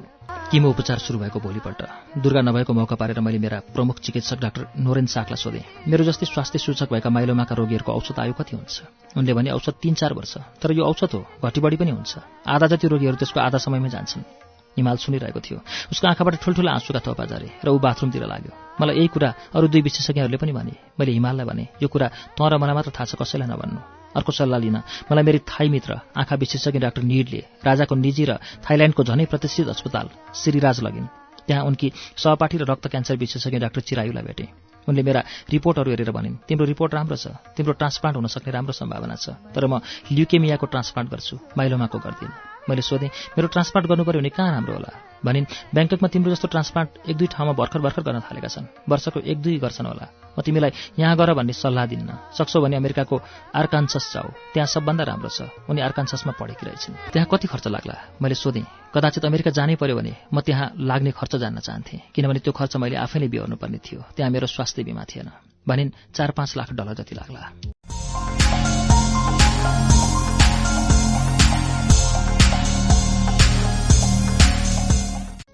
किमो 0.51 0.69
उपचार 0.69 0.97
सुरु 0.99 1.17
भएको 1.19 1.39
भोलिपल्ट 1.39 1.81
दुर्गा 2.21 2.41
नभएको 2.41 2.73
मौका 2.73 2.95
पारेर 2.95 3.19
मैले 3.19 3.39
मेरा 3.39 3.59
प्रमुख 3.73 3.99
चिकित्सक 3.99 4.39
डाक्टर 4.39 4.67
नोरेन 4.77 5.05
साकलाई 5.05 5.39
सोधेँ 5.41 5.63
मेरो 5.87 6.03
जस्तै 6.05 6.25
स्वास्थ्य 6.25 6.59
सूचक 6.59 6.91
भएका 6.93 7.09
माइलोमाका 7.09 7.55
रोगीहरूको 7.55 7.91
औषध 7.91 8.19
आयु 8.19 8.33
कति 8.33 8.55
हुन्छ? 8.55 8.75
उनले 9.17 9.33
भने 9.33 9.49
औषध 9.57 9.75
तिन 9.81 9.93
चार 9.93 10.13
वर्ष 10.13 10.37
तर 10.61 10.71
यो 10.71 10.83
औषध 10.85 11.13
हो 11.13 11.25
घटी 11.43 11.59
बढी 11.61 11.77
पनि 11.81 11.91
हुन्छ। 11.97 12.13
आधा 12.45 12.67
जति 12.67 12.87
रोगीहरू 12.87 13.17
त्यसको 13.17 13.39
आधा 13.39 13.57
समयमै 13.57 13.89
जान्छन्। 13.89 14.44
हिमाल 14.77 14.97
सुनिरहेको 14.97 15.39
थियो। 15.39 15.59
उसको 15.91 16.05
आँखाबाट 16.07 16.35
ठुल्ठुला 16.43 16.71
आँसुका 16.71 16.99
थोपा 16.99 17.25
झरे 17.25 17.49
र 17.65 17.67
ऊ 17.71 17.79
बाथरुमतिर 17.79 18.23
लाग्यो। 18.23 18.51
मलाई 18.81 18.95
यही 18.95 19.07
कुरा 19.07 19.29
अरू 19.55 19.67
दुई 19.67 19.81
विशेषज्ञहरूले 19.81 20.37
पनि 20.37 20.51
भने। 20.51 20.73
मैले 20.99 21.11
हिमाललाई 21.11 21.45
भने 21.45 21.63
यो 21.81 21.87
कुरा 21.87 22.07
तँ 22.35 22.49
र 22.49 22.57
मलाई 22.59 22.75
मात्र 22.75 22.91
थाहा 22.91 23.05
छ 23.05 23.15
कसैलाई 23.15 23.47
नभन्नु। 23.47 23.79
अर्को 24.15 24.31
सल्लाह 24.31 24.59
लिन। 24.59 24.77
मलाई 25.11 25.23
मेरी 25.23 25.39
थाई 25.43 25.67
मित्र 25.69 25.91
आँखा 26.15 26.35
विशेषज्ञ 26.35 26.79
डाक्टर 26.79 27.03
निडले 27.03 27.41
राजाको 27.67 27.95
निजी 27.95 28.23
र 28.25 28.39
थाइल्याण्डको 28.63 29.03
झनै 29.03 29.25
प्रतिष्ठित 29.27 29.67
अस्पताल 29.75 30.07
श्रीराज 30.35 30.79
लगिन्। 30.83 31.07
त्यहाँ 31.47 31.63
उनकी 31.67 31.91
सहपाठी 32.15 32.57
र 32.57 32.63
रक्त 32.63 32.87
क्यान्सर 32.87 33.15
विशेषज्ञ 33.15 33.59
डाक्टर 33.59 33.81
चिरायुलाई 33.81 34.23
भेटे। 34.23 34.45
उनले 34.87 35.03
मेरा 35.03 35.21
रिपोर्टहरू 35.49 35.89
हेरेर 35.91 36.11
भनिन् 36.11 36.47
तिम्रो 36.47 36.65
रिपोर्ट 36.65 36.93
राम्रो 36.93 37.17
छ। 37.17 37.27
तिम्रो 37.57 37.73
ट्रान्सप्लान्ट 37.73 38.15
हुन 38.15 38.27
सक्ने 38.31 38.51
राम्रो 38.53 38.73
सम्भावना 38.73 39.15
छ। 39.15 39.35
तर 39.51 39.67
म 39.67 39.81
ल्युकेमियाको 40.11 40.65
ट्रान्सप्लान्ट 40.65 41.11
गर्छु। 41.11 41.35
माइलोमाको 41.57 41.97
गर्दिनँ। 41.99 42.54
मैले 42.69 42.81
सोधेँ 42.81 43.09
मेरो 43.37 43.47
ट्रान्सप्लान्ट 43.47 43.89
गर्नु 43.89 44.03
पऱ्यो 44.03 44.19
भने 44.19 44.29
कहाँ 44.29 44.51
राम्रो 44.51 44.73
होला? 44.73 44.91
भनिन् 45.25 45.45
ब्याङ्ककमा 45.73 46.07
तिम्रो 46.07 46.31
जस्तो 46.31 46.47
ट्रान्सप्लान्ट 46.47 47.09
एक 47.09 47.17
दुई 47.17 47.27
ठाउँमा 47.27 47.53
भर्खर 47.53 47.79
भर्खर 47.81 48.01
गर्न 48.01 48.19
थालेका 48.25 48.47
छन्। 48.47 48.65
वर्षको 48.89 49.19
एक 49.19 49.37
दुई 49.41 49.57
गर्छन् 49.57 49.87
होला। 49.87 50.05
म 50.37 50.41
तिमीलाई 50.41 50.71
यहाँ 50.99 51.15
गर 51.17 51.33
भन्ने 51.33 51.53
सल्लाह 51.53 51.85
दिन्न। 51.85 52.09
सक्छौ 52.37 52.61
भने 52.61 52.75
अमेरिकाको 52.77 53.15
आर्कान्सस 53.55 54.05
जाऊ। 54.13 54.27
त्यहाँ 54.53 54.67
सबभन्दा 54.67 55.03
राम्रो 55.03 55.29
छ। 55.29 55.49
उनी 55.69 55.81
आर्कान्ससमा 55.81 56.33
पढेकी 56.39 56.65
रहेछन्। 56.65 56.93
त्यहाँ 57.13 57.27
कति 57.31 57.47
खर्च 57.47 57.67
लाग्ला? 57.67 57.95
मैले 58.21 58.35
सोधेँ 58.35 58.65
कदाचित 58.93 59.25
अमेरिका 59.25 59.51
जानै 59.51 59.75
पर्यो 59.75 59.95
भने 59.95 60.13
म 60.33 60.41
त्यहाँ 60.41 60.73
लाग्ने 60.77 61.11
खर्च 61.11 61.35
जान्न 61.41 61.59
चाहन्थेँ 61.59 61.99
किनभने 62.13 62.39
त्यो 62.45 62.53
खर्च 62.53 62.77
मैले 62.77 62.95
आफैले 62.95 63.27
बिहोर्नुपर्ने 63.33 63.79
थियो। 63.81 63.99
त्यहाँ 64.15 64.31
मेरो 64.31 64.47
स्वास्थ्य 64.47 64.83
बिमा 64.83 65.03
थिएन। 65.09 65.29
भनिन् 65.67 65.89
चार 66.13 66.31
पाँच 66.37 66.57
लाख 66.57 66.69
डलर 66.73 66.93
जति 67.01 67.15
लाग्ला। 67.15 68.84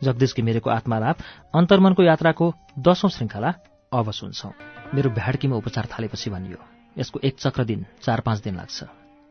जगदीश 0.03 0.33
घिमिरेको 0.35 0.69
आत्मालाप 0.69 1.17
अन्तर्मनको 1.55 2.03
यात्राको 2.03 2.45
दशौं 2.79 3.09
श्रृङ्खला 3.09 3.49
अब 3.91 4.11
सुन्छौं। 4.11 4.51
मेरो 4.93 5.09
भ्याडकीमा 5.09 5.55
उपचार 5.55 5.85
थालेपछि 5.91 6.29
भनियो 6.29 6.59
यसको 6.97 7.19
एक 7.23 7.35
चक्र 7.39 7.63
दिन 7.63 7.85
चार 8.01 8.19
पाँच 8.25 8.39
दिन 8.41 8.55
लाग्छ। 8.55 8.79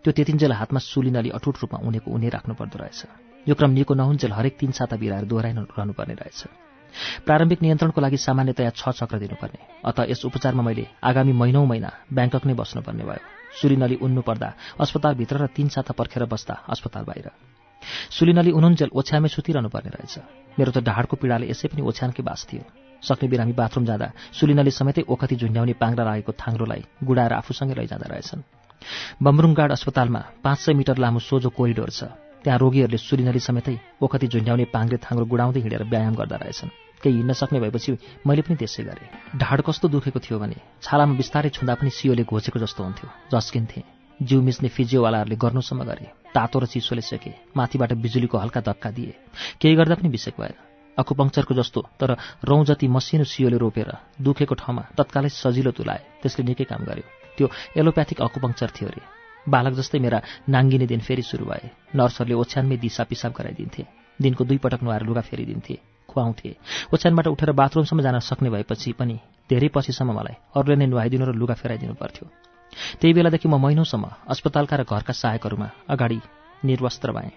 त्यो 0.05 0.13
त्यतिन्जेल 0.13 0.53
हातमा 0.53 0.81
सुलिन 0.81 1.17
अलि 1.21 1.31
अटुट 1.37 1.57
रूपमा 1.63 1.79
उनेको 1.85 2.09
उनी 2.11 2.29
राख्नु 2.29 2.55
पर्दो 2.55 2.79
रहेछ। 2.79 3.01
यो 3.49 3.55
क्रम 3.55 3.71
निको 3.71 3.95
नहुन्जेल 3.95 4.33
हरेक 4.33 4.57
तीन 4.57 4.71
साता 4.73 4.97
बिराएर 4.97 5.25
दोहोऱ्याइ 5.25 5.53
रहनुपर्ने 5.53 6.15
रहेछ। 6.15 6.41
प्रारम्भिक 7.27 7.63
नियन्त्रणको 7.63 8.01
लागि 8.01 8.17
सामान्यतया 8.17 8.71
छ 8.71 8.97
चक्र 8.97 9.19
दिनुपर्ने। 9.19 9.61
अत 9.85 9.99
यस 10.11 10.25
उपचारमा 10.25 10.63
मैले 10.63 10.87
आगामी 11.05 11.33
महिनौ 11.33 11.65
महिना 11.65 11.91
ब्याङ्कक 12.13 12.47
नै 12.47 12.55
बस्नुपर्ने 12.55 13.05
भयो। 13.05 13.25
सुलिनली 13.61 13.97
उन्नु 14.01 14.23
पर्दा 14.23 14.49
अस्पतालभित्र 14.81 15.37
र 15.37 15.47
तीन 15.57 15.69
साता 15.69 15.93
पर्खेर 15.93 16.25
बस्दा 16.25 16.55
अस्पताल 16.69 17.05
बाहिर। 17.05 17.29
सुलिनली 18.11 18.51
उनुन्जेल 18.51 18.91
ओछ्यामै 18.93 19.29
सुतिरहनु 19.29 19.69
पर्ने 19.69 19.91
रहेछ। 19.97 20.15
मेरो 20.59 20.71
त 20.73 20.79
ढाडको 20.85 21.15
पीडाले 21.17 21.47
यसै 21.51 21.69
पनि 21.73 21.83
ओछ्यानकै 21.83 22.23
बास 22.23 22.41
थियो। 22.49 22.63
सक्ने 23.03 23.29
बिरामी 23.33 23.53
बाथरुम 23.57 23.85
जाँदा 23.89 24.09
सुलिनली 24.37 24.71
समेतै 24.71 25.03
ओखती 25.09 25.37
झुन्ड्याउने 25.41 25.75
पाङ्रा 25.81 26.05
लागेको 26.05 26.33
थाङ्रोलाई 26.37 26.83
गुडाएर 27.01 27.33
आफूसँगै 27.41 27.75
लैजाँदा 27.81 28.07
रहेछन्। 28.13 28.43
बमरुङगाड 29.25 29.71
अस्पतालमा 29.73 30.21
पाँच 30.45 30.59
सय 30.65 30.73
मिटर 30.77 30.97
लामो 31.01 31.21
सोझो 31.21 31.49
कोरिडोर 31.49 31.91
छ। 31.91 32.01
त्यहाँ 32.45 32.59
रोगीहरूले 32.61 32.99
सुलिनली 32.99 33.41
समेतै 33.41 33.77
ओखती 34.01 34.27
झुन्ड्याउने 34.33 34.65
पाङ्रे 34.73 34.97
थाङ्रो 35.05 35.25
गुडाउँदै 35.33 35.61
हिँडेर 35.61 35.83
व्यायाम 35.93 36.15
गर्दा 36.21 36.37
रहेछन्। 36.41 36.73
केही 37.01 37.17
हिँड्न 37.17 37.33
सक्ने 37.33 37.61
भएपछि 37.61 37.91
मैले 38.25 38.43
पनि 38.45 38.57
त्यसै 38.61 38.83
गरेँ। 38.85 39.09
ढाड 39.41 39.61
कस्तो 39.65 39.89
दुखेको 39.89 40.21
थियो 40.21 40.39
भने 40.41 40.57
छालामा 40.85 41.17
बिस्तारै 41.21 41.51
छुँदा 41.57 41.75
पनि 41.81 41.91
सियोले 41.93 42.25
घोचेको 42.25 42.59
जस्तो 42.61 42.81
हुन्थ्यो। 42.85 43.09
झस्किन्थे 43.33 44.00
जिउ 44.23 44.41
मिच्ने 44.43 44.69
फिजियोवालाहरूले 44.69 45.37
गर्नुसम्म 45.37 45.85
गरे। 45.85 46.07
तातो 46.35 46.59
र 46.59 46.67
चिसोले 46.67 47.01
सेके। 47.01 47.33
माथिबाट 47.57 47.93
बिजुलीको 47.93 48.39
हल्का 48.39 48.61
धक्का 48.61 48.91
दिए। 48.91 49.15
केही 49.61 49.75
गर्दा 49.75 49.95
पनि 49.95 50.09
बिसेक 50.09 50.35
भएन 50.41 50.55
अकुपङ्क्चरको 50.99 51.55
जस्तो 51.55 51.81
तर 52.01 52.17
रौँ 52.45 52.65
जति 52.65 52.89
मसिनो 52.89 53.25
सियोले 53.25 53.57
रोपेर 53.57 53.91
दुखेको 54.21 54.55
ठाउँमा 54.55 54.83
तत्कालै 54.99 55.29
सजिलो 55.33 55.71
तुलाए। 55.71 56.03
त्यसले 56.23 56.45
निकै 56.45 56.65
काम 56.65 56.85
गर्यो। 56.85 57.07
त्यो 57.37 57.47
एलोप्याथिक 57.77 58.21
अकुपङ्क्चर 58.21 58.71
थियो 58.77 58.89
अरे 58.89 59.03
बालक 59.49 59.73
जस्तै 59.81 59.99
मेरा 59.99 60.19
नाङ्गिने 60.49 60.87
दिन 60.87 61.01
फेरि 61.01 61.23
सुरु 61.23 61.45
भए। 61.49 61.97
नर्सहरूले 61.97 62.37
ओछ्यानमै 62.37 62.77
दिसा 62.77 63.03
पिसाब 63.09 63.33
गराइदिन्थे। 63.33 63.83
दिनको 64.21 64.45
दुई 64.45 64.59
पटक 64.61 64.83
नुहाएर 64.85 65.03
लुगा 65.09 65.23
फेरिदिन्थे। 65.25 65.75
खुवाउँथे। 66.09 66.51
ओछ्यानबाट 66.93 67.27
उठेर 67.27 67.51
बाथरुमसम्म 67.57 68.01
जान 68.03 68.19
सक्ने 68.21 68.51
भएपछि 68.51 68.93
पनि 68.93 69.17
धेरै 69.49 69.69
पछिसम्म 69.75 70.13
मलाई 70.13 70.37
अरूले 70.53 70.77
नै 70.77 70.87
नुहाइदिनु 70.93 71.25
र 71.25 71.33
लुगा 71.33 71.55
फेराइदिनु 71.55 71.95
पर्थ्यो। 71.97 72.50
त्यही 73.01 73.13
बेलादेखि 73.15 73.49
म 73.49 73.57
महिनौसम्म 73.65 74.05
अस्पतालका 74.33 74.77
र 74.77 74.83
घरका 74.85 75.13
सहायकहरूमा 75.13 75.69
अगाडि 75.89 76.19
निर्वस्त्र 76.63 77.13
भएँ। 77.13 77.33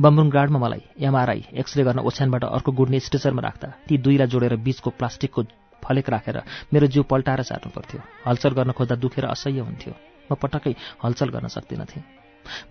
बमरुङ 0.00 0.28
गार्डमा 0.30 0.58
मलाई 0.58 0.82
एमआरआई 0.98 1.42
एक्सरे 1.60 1.84
गर्न 1.84 2.00
ओछ्यानबाट 2.08 2.44
अर्को 2.46 2.70
गुड्ने 2.72 3.00
स्ट्रेचरमा 3.00 3.42
राख्दा 3.42 3.68
ती 3.88 3.94
दुईलाई 3.98 4.28
जोडेर 4.32 4.56
बीचको 4.66 4.90
प्लास्टिकको 4.98 5.42
फलेक 5.82 6.08
राखेर 6.10 6.36
मेरो 6.72 6.86
जिउ 6.88 7.02
पल्टाएर 7.04 7.42
चार्नु 7.44 7.70
पर्थ्यो 7.76 8.00
हलचल 8.26 8.52
गर्न 8.58 8.70
खोज्दा 8.72 8.96
दुखेर 8.96 9.24
असह्य 9.28 9.60
हुन्थ्यो। 9.60 9.92
म 10.26 10.34
पटक्कै 10.34 10.74
हलचल 11.04 11.28
गर्न 11.30 11.46
सक्दिनथेँ 11.46 12.02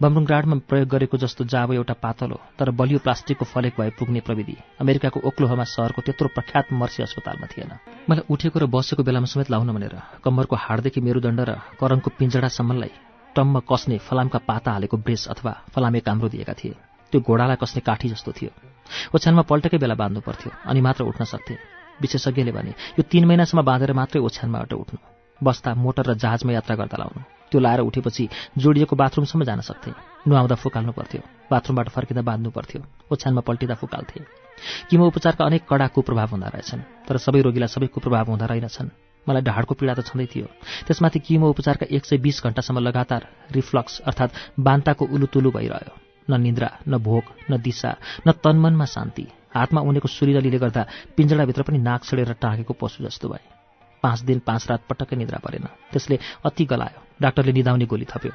बमरुङग्राडमा 0.01 0.56
प्रयोग 0.69 0.88
गरेको 0.90 1.17
जस्तो 1.17 1.45
जाबो 1.45 1.74
एउटा 1.74 1.95
पातलो 2.03 2.38
तर 2.59 2.72
बलियो 2.72 2.99
प्लास्टिकको 2.99 3.45
फलेक 3.45 3.74
भए 3.79 3.90
पुग्ने 3.99 4.19
प्रविधि। 4.27 4.56
अमेरिकाको 4.81 5.19
ओक्लोहमा 5.24 5.63
सहरको 5.65 6.01
त्यत्रो 6.01 6.27
प्रख्यात 6.35 6.74
मर्सी 6.74 7.03
अस्पतालमा 7.03 7.47
थिएन। 7.47 7.72
मलाई 8.09 8.25
उठेको 8.29 8.58
र 8.59 8.65
बसेको 8.65 9.03
बेलामा 9.03 9.27
समेत 9.27 9.51
लाउन 9.51 9.69
भनेर 9.75 9.95
कम्मरको 10.24 10.56
हाडदेखि 10.56 11.01
मेरुदण्ड 11.01 11.40
र 11.40 11.51
करङको 11.79 12.09
पिँजडासम्मलाई 12.19 12.91
टम्म 13.35 13.59
कसने 13.67 13.97
फलामका 13.99 14.40
पाता 14.47 14.72
हालेको 14.72 14.97
ब्रेस 14.97 15.27
अथवा 15.27 15.53
फलामे 15.74 15.99
काम्रो 15.99 16.27
दिएका 16.31 16.53
थिए। 16.56 16.75
त्यो 17.11 17.19
घोडालाई 17.22 17.58
कस्ने 17.59 17.81
काठी 17.83 18.08
जस्तो 18.09 18.31
थियो। 18.31 18.51
ओछ्यानमा 19.11 19.43
पल्टेकै 19.43 19.77
बेला 19.77 19.95
बाँध्नु 19.95 20.22
पर्थ्यो 20.24 20.51
अनि 20.72 20.81
मात्र 20.81 21.03
उठ्न 21.03 21.24
सक्थे। 21.25 21.56
विशेषज्ञले 22.01 22.51
भने 22.51 22.72
यो 22.95 23.03
तीन 23.03 23.25
महिनासम्म 23.25 23.61
बाँधेर 23.61 23.93
मात्रै 23.93 24.22
ओछ्यानबाट 24.22 24.74
उठ्नु। 24.74 24.97
बस्दा 25.41 25.74
मोटर 25.75 26.06
र 26.09 26.13
जहाजमा 26.15 26.51
यात्रा 26.53 26.75
गर्दा 26.75 26.97
लाउनु। 26.97 27.35
त्यो 27.51 27.60
लाएर 27.61 27.79
उठेपछि 27.79 28.28
जोडिएको 28.58 28.95
बाथरुमसम्म 28.95 29.44
जान 29.44 29.61
सक्थे। 29.61 29.92
नुहाउँदा 30.28 30.56
फुकाल्नु 30.56 30.92
पर्थ्यो। 30.92 31.22
बाथरुमबाट 31.51 31.90
फर्किँदा 31.90 32.22
बाँध्नु 32.22 32.49
पर्थ्यो। 32.51 32.81
ओछ्यानमा 33.11 33.42
पल्टिँदा 33.42 33.76
फुकाल्थे। 33.76 34.19
किमो 34.90 35.08
उपचारका 35.08 35.45
अनेक 35.45 35.65
कडा 35.69 35.88
कुप्रभाव 35.88 36.29
हुँदा 36.31 36.47
रहेछन् 36.47 36.81
तर 37.08 37.17
सबै 37.17 37.42
रोगीलाई 37.42 37.67
सबै 37.67 37.88
कुप्रभाव 37.88 38.26
हुँदा 38.31 38.45
रहेनछन्। 38.45 38.90
मलाई 39.28 39.42
ढाडको 39.42 39.74
पीडा 39.76 39.94
त 39.94 40.06
छँदै 40.06 40.26
थियो। 40.26 40.47
त्यसमाथि 40.88 41.19
किमो 41.19 41.49
उपचारका 41.49 41.85
एक 41.90 42.06
सय 42.06 42.17
बिस 42.17 42.44
घण्टासम्म 42.44 42.79
लगातार 42.79 43.22
रिफ्लक्स 43.51 43.99
अर्थात् 44.06 44.38
बान्ताको 44.60 45.06
उलुतुलु 45.06 45.51
भइरह्यो। 45.51 45.94
न 46.29 46.42
निन्द्रा 46.42 46.69
न 46.88 46.97
भोक 46.97 47.26
न 47.51 47.61
दिशा 47.61 47.95
न 48.28 48.31
तन्मनमा 48.44 48.85
शान्ति। 48.85 49.26
हातमा 49.56 49.81
उनेको 49.81 50.08
सुरिदलीले 50.08 50.60
गर्दा 50.60 50.85
पिञ्जडाभित्र 51.17 51.61
पनि 51.63 51.78
नाक 51.78 52.03
छेडेर 52.03 52.33
टाँगेको 52.42 52.74
पशु 52.74 53.03
जस्तो 53.06 53.29
भए। 53.29 53.55
पाँच 54.06 54.20
दिन 54.30 54.40
पाँच 54.46 54.62
रात 54.70 54.82
पटक्कै 54.90 55.16
निद्रा 55.18 55.40
परेन। 55.42 55.66
त्यसले 55.92 56.20
अति 56.46 56.64
गलायो। 56.66 57.00
डाक्टरले 57.22 57.52
निदाउने 57.52 57.86
गोली 57.90 58.06
थप्यो। 58.06 58.32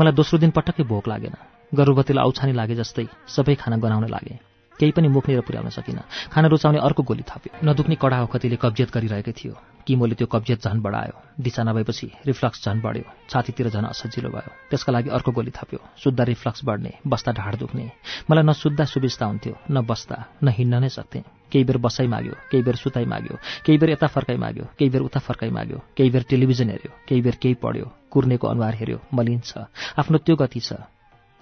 मलाई 0.00 0.12
दोस्रो 0.16 0.38
दिन 0.40 0.50
पटक्कै 0.56 0.84
भोक 0.88 1.08
लागेन। 1.08 1.36
गर्भवतीलाई 1.74 2.24
औछानी 2.24 2.52
लागे 2.52 2.74
जस्तै 2.80 3.06
सबै 3.28 3.54
खाना 3.54 3.76
गनाउन 3.76 4.08
लागे। 4.08 4.34
केही 4.80 4.92
पनि 4.96 5.08
मुखनिर 5.08 5.40
पुर्याउन 5.44 5.68
सकिनँ। 5.68 6.02
खाना 6.32 6.48
रुचाउने 6.48 6.78
अर्को 6.80 7.02
गोली 7.02 7.24
थप्यो। 7.28 7.52
नदुख्ने 7.60 7.96
कडा 8.00 8.16
ओखतीले 8.24 8.56
कब्जियत 8.56 8.90
गरिरहेकै 8.90 9.32
थियो। 9.36 9.54
किमोले 9.90 10.14
त्यो 10.14 10.26
कब्जियत 10.30 10.62
झन् 10.62 10.80
बढायो। 10.86 11.42
दिशा 11.42 11.62
नभएपछि 11.66 12.06
रिफ्लक्स 12.26 12.64
झन् 12.64 12.80
बढ्यो। 12.80 13.04
छातीतिर 13.26 13.68
झन् 13.74 13.90
असजिलो 13.90 14.30
भयो। 14.30 14.50
त्यसका 14.70 14.92
लागि 14.92 15.10
अर्को 15.10 15.30
गोली 15.34 15.50
थप्यो। 15.50 15.78
शुद्ध 15.98 16.20
रिफ्लक्स 16.20 16.60
बढ्ने 16.64 16.92
बस्दा 17.02 17.32
ढाड 17.34 17.56
दुख्ने। 17.58 17.90
मलाई 18.30 18.44
न 18.46 18.52
शुद्ध 18.54 18.78
सुविस्ता 18.78 19.26
हुन्थ्यो 19.26 19.54
न 19.70 19.82
बस्दा 19.82 20.16
न 20.44 20.48
हिँड्न 20.54 20.78
नै 20.78 20.88
सक्थेँ। 20.88 21.22
केही 21.50 21.64
बेर 21.66 21.78
बसाइ 21.82 22.06
माग्यो 22.06 22.34
केही 22.50 22.62
बेर 22.62 22.76
सुताइ 22.76 23.04
माग्यो 23.04 23.36
केही 23.66 23.78
बेर 23.78 23.90
यता 23.90 24.06
फर्काइ 24.06 24.36
माग्यो 24.38 24.64
केही 24.78 24.90
बेर 24.90 25.02
उता 25.02 25.20
फर्काइ 25.20 25.50
माग्यो 25.50 25.78
केही 25.96 26.10
बेर 26.10 26.22
टेलिभिजन 26.30 26.70
हेऱ्यो 26.70 26.92
केही 27.08 27.20
बेर 27.20 27.36
केही 27.42 27.54
पढ्यो 27.58 27.90
कुर्नेको 28.10 28.46
अनुहार 28.46 28.74
हेऱ्यो 28.74 28.98
मलिन 29.10 29.40
छ। 29.42 29.66
आफ्नो 29.98 30.18
त्यो 30.22 30.36
गति 30.36 30.60
छ। 30.60 30.78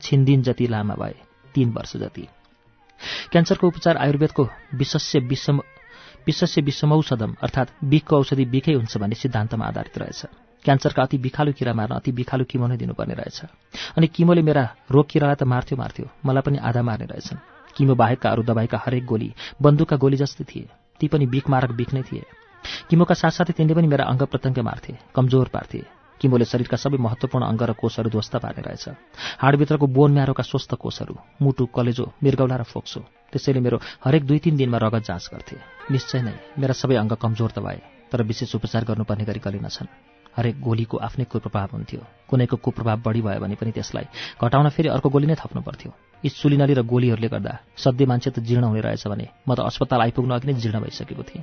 छिन्दिन 0.00 0.42
जति 0.42 0.66
लामा 0.66 0.94
भए 0.94 1.14
तीन 1.54 1.72
वर्ष 1.76 1.96
जति। 1.96 2.24
क्यान्सरको 3.30 3.66
उपचार 3.66 3.96
आयुर्वेदको 3.96 4.48
विशस्य 4.74 5.18
विषम 5.28 5.60
विशस्य 6.28 6.60
विषमौषधम 6.60 7.34
अर्थात् 7.42 7.70
बिखको 7.84 8.16
औषधि 8.16 8.44
बिखै 8.54 8.72
हुन्छ 8.72 8.96
भन्ने 9.00 9.16
सिद्धान्तमा 9.16 9.64
आधारित 9.64 9.98
रहेछ। 9.98 10.20
क्यान्सरका 10.64 11.02
अति 11.02 11.18
बिखालु 11.18 11.52
किरा 11.52 11.72
मार्न 11.72 11.94
अति 11.94 12.12
बिखालु 12.12 12.44
किमो 12.44 12.66
नै 12.66 12.76
दिनुपर्ने 12.76 13.14
रहेछ। 13.14 13.38
अनि 13.96 14.06
किमोले 14.06 14.42
मेरा 14.42 14.64
रोग 14.90 15.06
किरालाई 15.08 15.36
त 15.40 15.42
मार्थ्यो 15.48 15.76
मार्थ्यो 15.78 16.06
मलाई 16.26 16.42
पनि 16.44 16.58
आधा 16.58 16.82
मार्ने 16.82 17.06
रहेछन्। 17.06 17.38
किमो 17.76 17.94
बाहेकका 17.94 18.28
अरू 18.30 18.42
दबाईका 18.42 18.78
हरेक 18.84 19.04
गोली 19.06 19.32
बन्दुकका 19.62 19.96
गोली 19.96 20.16
जस्तै 20.16 20.44
थिए। 20.44 20.68
ती 21.00 21.08
पनि 21.08 21.26
बिख 21.26 21.48
मारक 21.48 21.70
बिख 21.72 21.94
नै 21.94 22.02
थिए। 22.02 22.24
किमोका 22.90 23.14
साथसाथै 23.14 23.52
तिनले 23.56 23.74
पनि 23.74 23.88
मेरा 23.88 24.04
अङ्ग 24.04 24.22
प्रत्यङ्ग 24.28 24.58
मार्थे 24.68 24.92
कमजोर 25.14 25.48
पार्थे। 25.48 25.97
किमोले 26.20 26.44
शरीरका 26.44 26.76
सबै 26.76 26.98
महत्त्वपूर्ण 26.98 27.44
अङ्ग 27.46 27.62
र 27.62 27.72
कोषहरू 27.78 28.10
ध्वस्त 28.10 28.34
पार्ने 28.42 28.62
रहेछ। 28.62 28.84
हाडभित्रको 29.42 29.86
बोन 29.86 30.10
म्यारोका 30.12 30.42
स्वस्थ 30.42 30.74
कोषहरू 30.74 31.14
मुटु 31.42 31.64
कलेजो 31.70 32.06
मिर्गौला 32.22 32.56
र 32.56 32.64
फोक्सो 32.66 33.00
त्यसैले 33.32 33.60
मेरो 33.60 33.78
हरेक 34.04 34.22
दुई 34.26 34.38
तिन 34.44 34.56
दिनमा 34.56 34.78
रगत 34.78 35.02
जाँच 35.08 35.24
गर्थे। 35.32 35.56
निश्चय 35.92 36.20
नै 36.26 36.34
मेरा 36.58 36.74
सबै 36.74 36.96
अङ्ग 36.96 37.12
कमजोर 37.22 37.50
त 37.54 37.58
भए 37.60 37.78
तर 38.10 38.22
विशेष 38.24 38.54
उपचार 38.56 38.84
गर्नुपर्ने 38.88 39.24
गरी 39.28 39.40
गरिनछन् 39.46 39.90
हरेक 40.36 40.56
गोलीको 40.60 40.96
आफ्नै 41.02 41.24
कुप्रभाव 41.28 41.68
हुन्थ्यो। 41.74 42.00
कुनैको 42.30 42.56
कुप्रभाव 42.56 42.98
बढी 43.06 43.20
भयो 43.26 43.40
भने 43.42 43.54
पनि 43.60 43.70
त्यसलाई 43.74 44.06
घटाउन 44.38 44.68
फेरि 44.70 44.88
अर्को 44.94 45.08
गोली 45.10 45.26
नै 45.26 45.34
थप्नु 45.34 45.60
पर्थ्यो। 45.66 45.90
यी 46.24 46.30
सुलिनली 46.30 46.74
र 46.78 46.82
गोलीहरूले 46.82 47.28
गर्दा 47.28 47.52
सधैँ 47.76 48.06
मान्छे 48.06 48.30
त 48.30 48.38
जीर्ण 48.46 48.64
हुने 48.70 48.80
रहेछ 48.86 49.06
भने 49.10 49.26
म 49.46 49.50
त 49.54 49.66
अस्पताल 49.66 50.00
आइपुग्न 50.06 50.30
अघि 50.38 50.46
नै 50.46 50.54
जीर्ण 50.62 50.78
भइसकेको 50.80 51.22
थिएँ। 51.26 51.42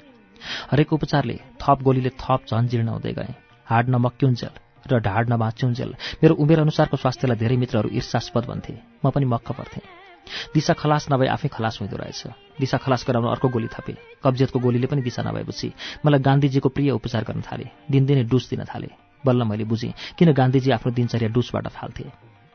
हरेक 0.72 0.94
उपचारले 0.94 1.36
थप 1.60 1.78
गोलीले 1.84 2.12
थप 2.16 2.42
झन 2.50 2.68
जीर्ण 2.72 2.88
हुँदै 2.96 3.14
गए। 3.20 3.32
हाड 3.68 3.86
नमक्क्युन्जेल। 3.90 4.65
र 4.88 5.00
ढाड 5.00 5.30
नबाँच्युन्जेल 5.34 5.92
मेरो 6.24 6.36
उमेर 6.36 6.60
अनुसारको 6.60 6.98
स्वास्थ्यलाई 6.98 7.38
धेरै 7.38 7.58
मित्रहरू 7.58 7.90
ईर्षास्पद 7.92 8.46
भन्थे। 8.46 8.74
म 9.04 9.10
पनि 9.10 9.26
मक्ख 9.26 9.52
पर्थेँ। 9.52 9.84
दिशा 10.54 10.74
खलास 10.74 11.08
नभए 11.12 11.28
आफै 11.28 11.48
खलास 11.48 11.78
हुँदो 11.82 11.98
रहेछ। 11.98 12.22
दिशा 12.60 12.78
खलास 12.78 13.06
गराउन 13.08 13.30
अर्को 13.30 13.48
गोली 13.50 13.68
थपे। 13.68 13.94
कब्जियतको 14.24 14.60
गोलीले 14.60 14.88
पनि 14.88 15.02
दिशा 15.02 15.22
नभएपछि 15.22 15.68
मलाई 16.06 16.20
गान्धीजीको 16.20 16.70
प्रिय 16.70 16.92
उपचार 16.92 17.24
गर्न 17.24 17.42
थाले। 17.42 17.66
दिनदिनै 17.92 18.24
डुस 18.26 18.50
दिन 18.50 18.64
थाले। 18.66 18.90
बल्ल 19.26 19.44
मैले 19.44 19.66
बुझेँ 19.66 19.94
किन 20.18 20.34
गान्धीजी 20.34 20.72
आफ्नो 20.72 20.92
दिनचर्या 20.94 21.30
डुसबाट 21.30 21.68
फाल्थे? 21.68 22.06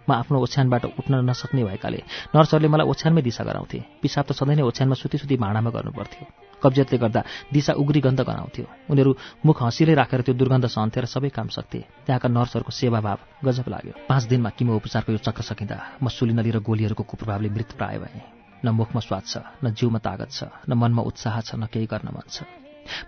म 0.08 0.12
आफ्नो 0.12 0.38
ओछ्यानबाट 0.42 0.84
उठ्न 0.98 1.14
नसक्ने 1.30 1.62
भएकाले 1.64 2.00
नर्सहरूले 2.34 2.68
मलाई 2.68 2.86
ओछ्यानमै 2.90 3.22
दिशा 3.22 3.44
गराउँथे। 3.44 3.78
पिसाब 4.02 4.24
त 4.26 4.32
सधैँ 4.34 4.56
नै 4.58 4.62
ओछ्यानमा 4.62 4.94
सुती 4.94 5.18
सुती 5.18 5.36
भाँडामा 5.36 5.70
गर्नुपर्थ्यो। 5.70 6.49
कब्जियतले 6.62 6.98
गर्दा 6.98 7.20
दिशा 7.52 7.72
उग्री 7.74 8.00
गन्ध 8.00 8.20
गनाउँथ्यो। 8.20 8.66
उनीहरू 8.90 9.10
मुख 9.44 9.56
हँसिलै 9.62 9.94
राखेर 9.94 10.20
त्यो 10.22 10.34
दुर्गन्ध 10.34 10.66
सहन्थे 10.66 11.00
र 11.00 11.06
सबै 11.06 11.28
काम 11.28 11.48
सक्थे। 11.48 11.80
त्यहाँका 12.06 12.28
नर्सहरूको 12.28 12.72
सेवाभाव 12.72 13.18
गजब 13.44 13.66
लाग्यो। 13.68 13.92
पाँच 14.08 14.22
दिनमा 14.28 14.50
किमो 14.56 14.76
उपचारको 14.76 15.12
यो 15.12 15.20
चक्र 15.20 15.42
सकिँदा 15.42 15.76
म 16.02 16.08
सुलिनली 16.08 16.50
र 16.50 16.58
गोलीहरूको 16.60 17.02
कुप्रभावले 17.02 17.48
मृत 17.48 17.70
प्राय 17.74 17.98
भएँ। 17.98 18.22
न 18.64 18.68
मुखमा 18.70 19.00
स्वाद 19.00 19.24
छ 19.24 19.34
न 19.64 19.72
जिउमा 19.72 19.98
तागत 20.04 20.30
छ 20.30 20.40
न 20.68 20.76
मनमा 20.76 21.02
उत्साह 21.02 21.40
छ 21.40 21.56
न 21.56 21.64
केही 21.72 21.88
गर्न 21.88 22.08
मन 22.12 22.28
छ। 22.28 22.44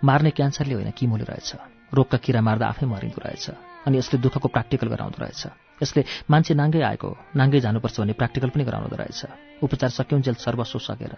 मार्ने 0.03 0.31
क्यान्सरले 0.33 0.73
होइन 0.73 0.91
किमोले 0.97 1.25
रहेछ। 1.29 1.93
रोगका 1.93 2.17
किरा 2.17 2.41
मार्दा 2.41 2.65
आफै 2.73 2.85
मरिँदो 2.89 3.21
रहेछ। 3.21 3.45
अनि 3.85 3.97
यसले 3.97 4.17
दुःखको 4.17 4.47
प्र्याक्टिकल 4.49 4.87
गराउँदो 4.89 5.19
रहेछ। 5.21 5.62
यसले 5.81 6.01
मान्छे 6.29 6.53
नाङ्गै 6.53 6.81
आएको 6.81 7.09
नाङ्गै 7.35 7.59
जानुपर्छ 7.65 7.95
भन्ने 7.99 8.13
प्र्याक्टिकल 8.13 8.49
पनि 8.53 8.63
गराउँदो 8.63 8.95
रहेछ। 8.95 9.21
उपचार 9.63 9.89
सकिउन्जेल 9.89 10.35
सर्वस्व 10.35 10.79
सकेर। 10.79 11.13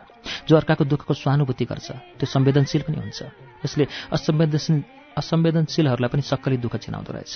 जो 0.47 0.53
अर्काको 0.55 0.83
दुःखको 0.85 1.13
स्वानुभूति 1.13 1.65
गर्छ। 1.65 1.87
त्यो 2.19 2.25
संवेदनशील 2.25 2.81
पनि 2.87 2.97
हुन्छ। 3.01 3.19
यसले 3.65 3.85
असंवेदनशील 4.11 4.77
असंवेदनशीलहरूलाई 5.17 6.09
पनि 6.13 6.21
सक्कली 6.21 6.57
दुःख 6.57 6.75
चिनाउँदो 6.75 7.11
रहेछ। 7.13 7.35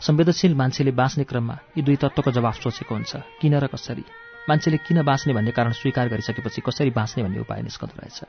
संवेदनशील 0.00 0.54
मान्छेले 0.54 0.90
बाँच्ने 0.90 1.24
क्रममा 1.24 1.56
यी 1.76 1.82
दुई 1.82 1.96
तत्त्वको 1.96 2.30
जवाफ 2.30 2.56
सोचेको 2.60 2.94
हुन्छ। 2.94 3.12
किन 3.40 3.54
र 3.60 3.66
कसरी? 3.66 4.04
मान्छेले 4.48 4.76
किन 4.84 5.02
बाँच्ने 5.02 5.32
भन्ने 5.32 5.50
कारण 5.50 5.72
स्वीकार 5.72 6.08
गरिसकेपछि 6.08 6.60
कसरी 6.60 6.90
बाँच्ने 6.90 7.24
भन्ने 7.24 7.40
उपाय 7.40 7.62
निस्कँदो 7.62 7.96
रहेछ। 7.96 8.20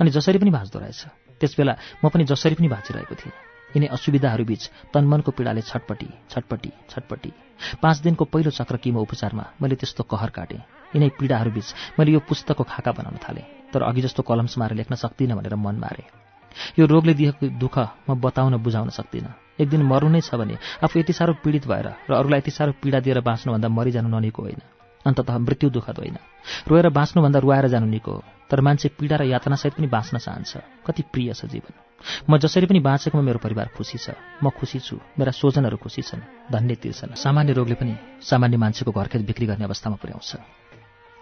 अनि 0.00 0.10
जसरी 0.10 0.38
पनि 0.38 0.50
बाँच्दो 0.50 0.78
रहेछ। 0.78 1.00
त्यसबेला 1.40 1.74
म 2.04 2.08
पनि 2.08 2.24
जसरी 2.24 2.54
पनि 2.54 2.68
बाँचिरहेको 2.68 3.14
थिएँ। 3.14 3.53
यिनै 3.74 3.86
असुविधाहरूबीच 3.90 4.62
तन्मनको 4.94 5.30
पीडाले 5.30 5.62
छटपटी 5.62 6.08
छटपटी 6.30 6.70
छटपटी। 6.90 7.30
पाँच 7.82 7.96
दिनको 8.00 8.24
पहिलो 8.24 8.50
चक्र 8.50 8.76
किमो 8.76 9.00
उपचारमा 9.02 9.44
मैले 9.60 9.76
त्यस्तो 9.76 10.02
कहर 10.04 10.30
काटेँ। 10.30 10.62
यिनै 10.94 11.08
पीडाहरूबीच 11.18 11.98
मैले 11.98 12.10
यो 12.12 12.20
पुस्तकको 12.22 12.64
खाका 12.64 12.92
बनाउन 12.92 13.18
थालेँ 13.18 13.46
तर 13.72 13.82
अघि 13.82 14.00
जस्तो 14.02 14.22
कलम 14.22 14.46
समाएर 14.46 14.74
लेख्न 14.74 14.94
सक्दिनँ 14.94 15.36
भनेर 15.36 15.54
मन 15.56 15.76
मारे। 15.76 16.04
यो 16.78 16.86
रोगले 16.86 17.14
दिएको 17.14 17.58
दुःख 17.58 17.76
म 18.08 18.14
बताउन 18.14 18.56
बुझाउन 18.62 18.88
सक्दिनँ। 18.94 19.58
एक 19.60 19.68
दिन 19.68 19.82
मर्नु 19.82 20.10
नै 20.10 20.20
छ 20.22 20.34
भने 20.34 20.54
आफू 20.82 20.98
यति 20.98 21.12
साह्रो 21.12 21.34
पीडित 21.42 21.66
भएर 21.66 21.86
र 22.06 22.12
अरूलाई 22.14 22.38
यति 22.38 22.50
साह्रो 22.50 22.78
पीडा 22.78 22.98
दिएर 23.02 23.20
बाँच्नुभन्दा 23.20 23.68
मरिजानु 23.68 24.08
ननिको 24.08 24.42
होइन। 24.42 24.62
अन्तत 25.06 25.30
मृत्यु 25.30 25.70
दुःखद 25.70 25.98
होइन। 25.98 26.16
रोएर 26.68 26.88
बाँच्नुभन्दा 26.88 27.38
रुवाएर 27.38 27.66
जानु 27.68 27.86
निको 27.86 28.12
हो। 28.12 28.22
तर 28.50 28.60
मान्छे 28.60 28.88
पीडा 28.98 29.16
र 29.16 29.22
यातनासहित 29.26 29.74
पनि 29.74 29.86
बाँच्न 29.86 30.18
चाहन्छ। 30.18 30.52
कति 30.86 31.02
प्रिय 31.12 31.34
छ 31.34 31.46
जीवन। 31.50 31.83
म 32.30 32.38
जसरी 32.38 32.66
पनि 32.66 32.80
बाँचेकोमा 32.80 33.22
मेरो 33.24 33.38
परिवार 33.38 33.68
खुसी 33.76 33.98
छ। 33.98 34.10
म 34.42 34.50
खुसी 34.50 34.78
छु। 34.80 34.96
मेरा 35.18 35.32
स्वजनहरू 35.32 35.76
खुसी 35.76 36.02
छन्। 36.02 36.20
धन्य 36.52 36.74
तिर्छन् 36.74 37.14
सामान्य 37.14 37.52
रोगले 37.52 37.74
पनि 37.74 37.94
सामान्य 38.20 38.56
मान्छेको 38.56 38.92
घरखेत 38.92 39.22
बिक्री 39.26 39.46
गर्ने 39.46 39.64
अवस्थामा 39.64 39.96
पुर्याउँछ। 39.96 40.36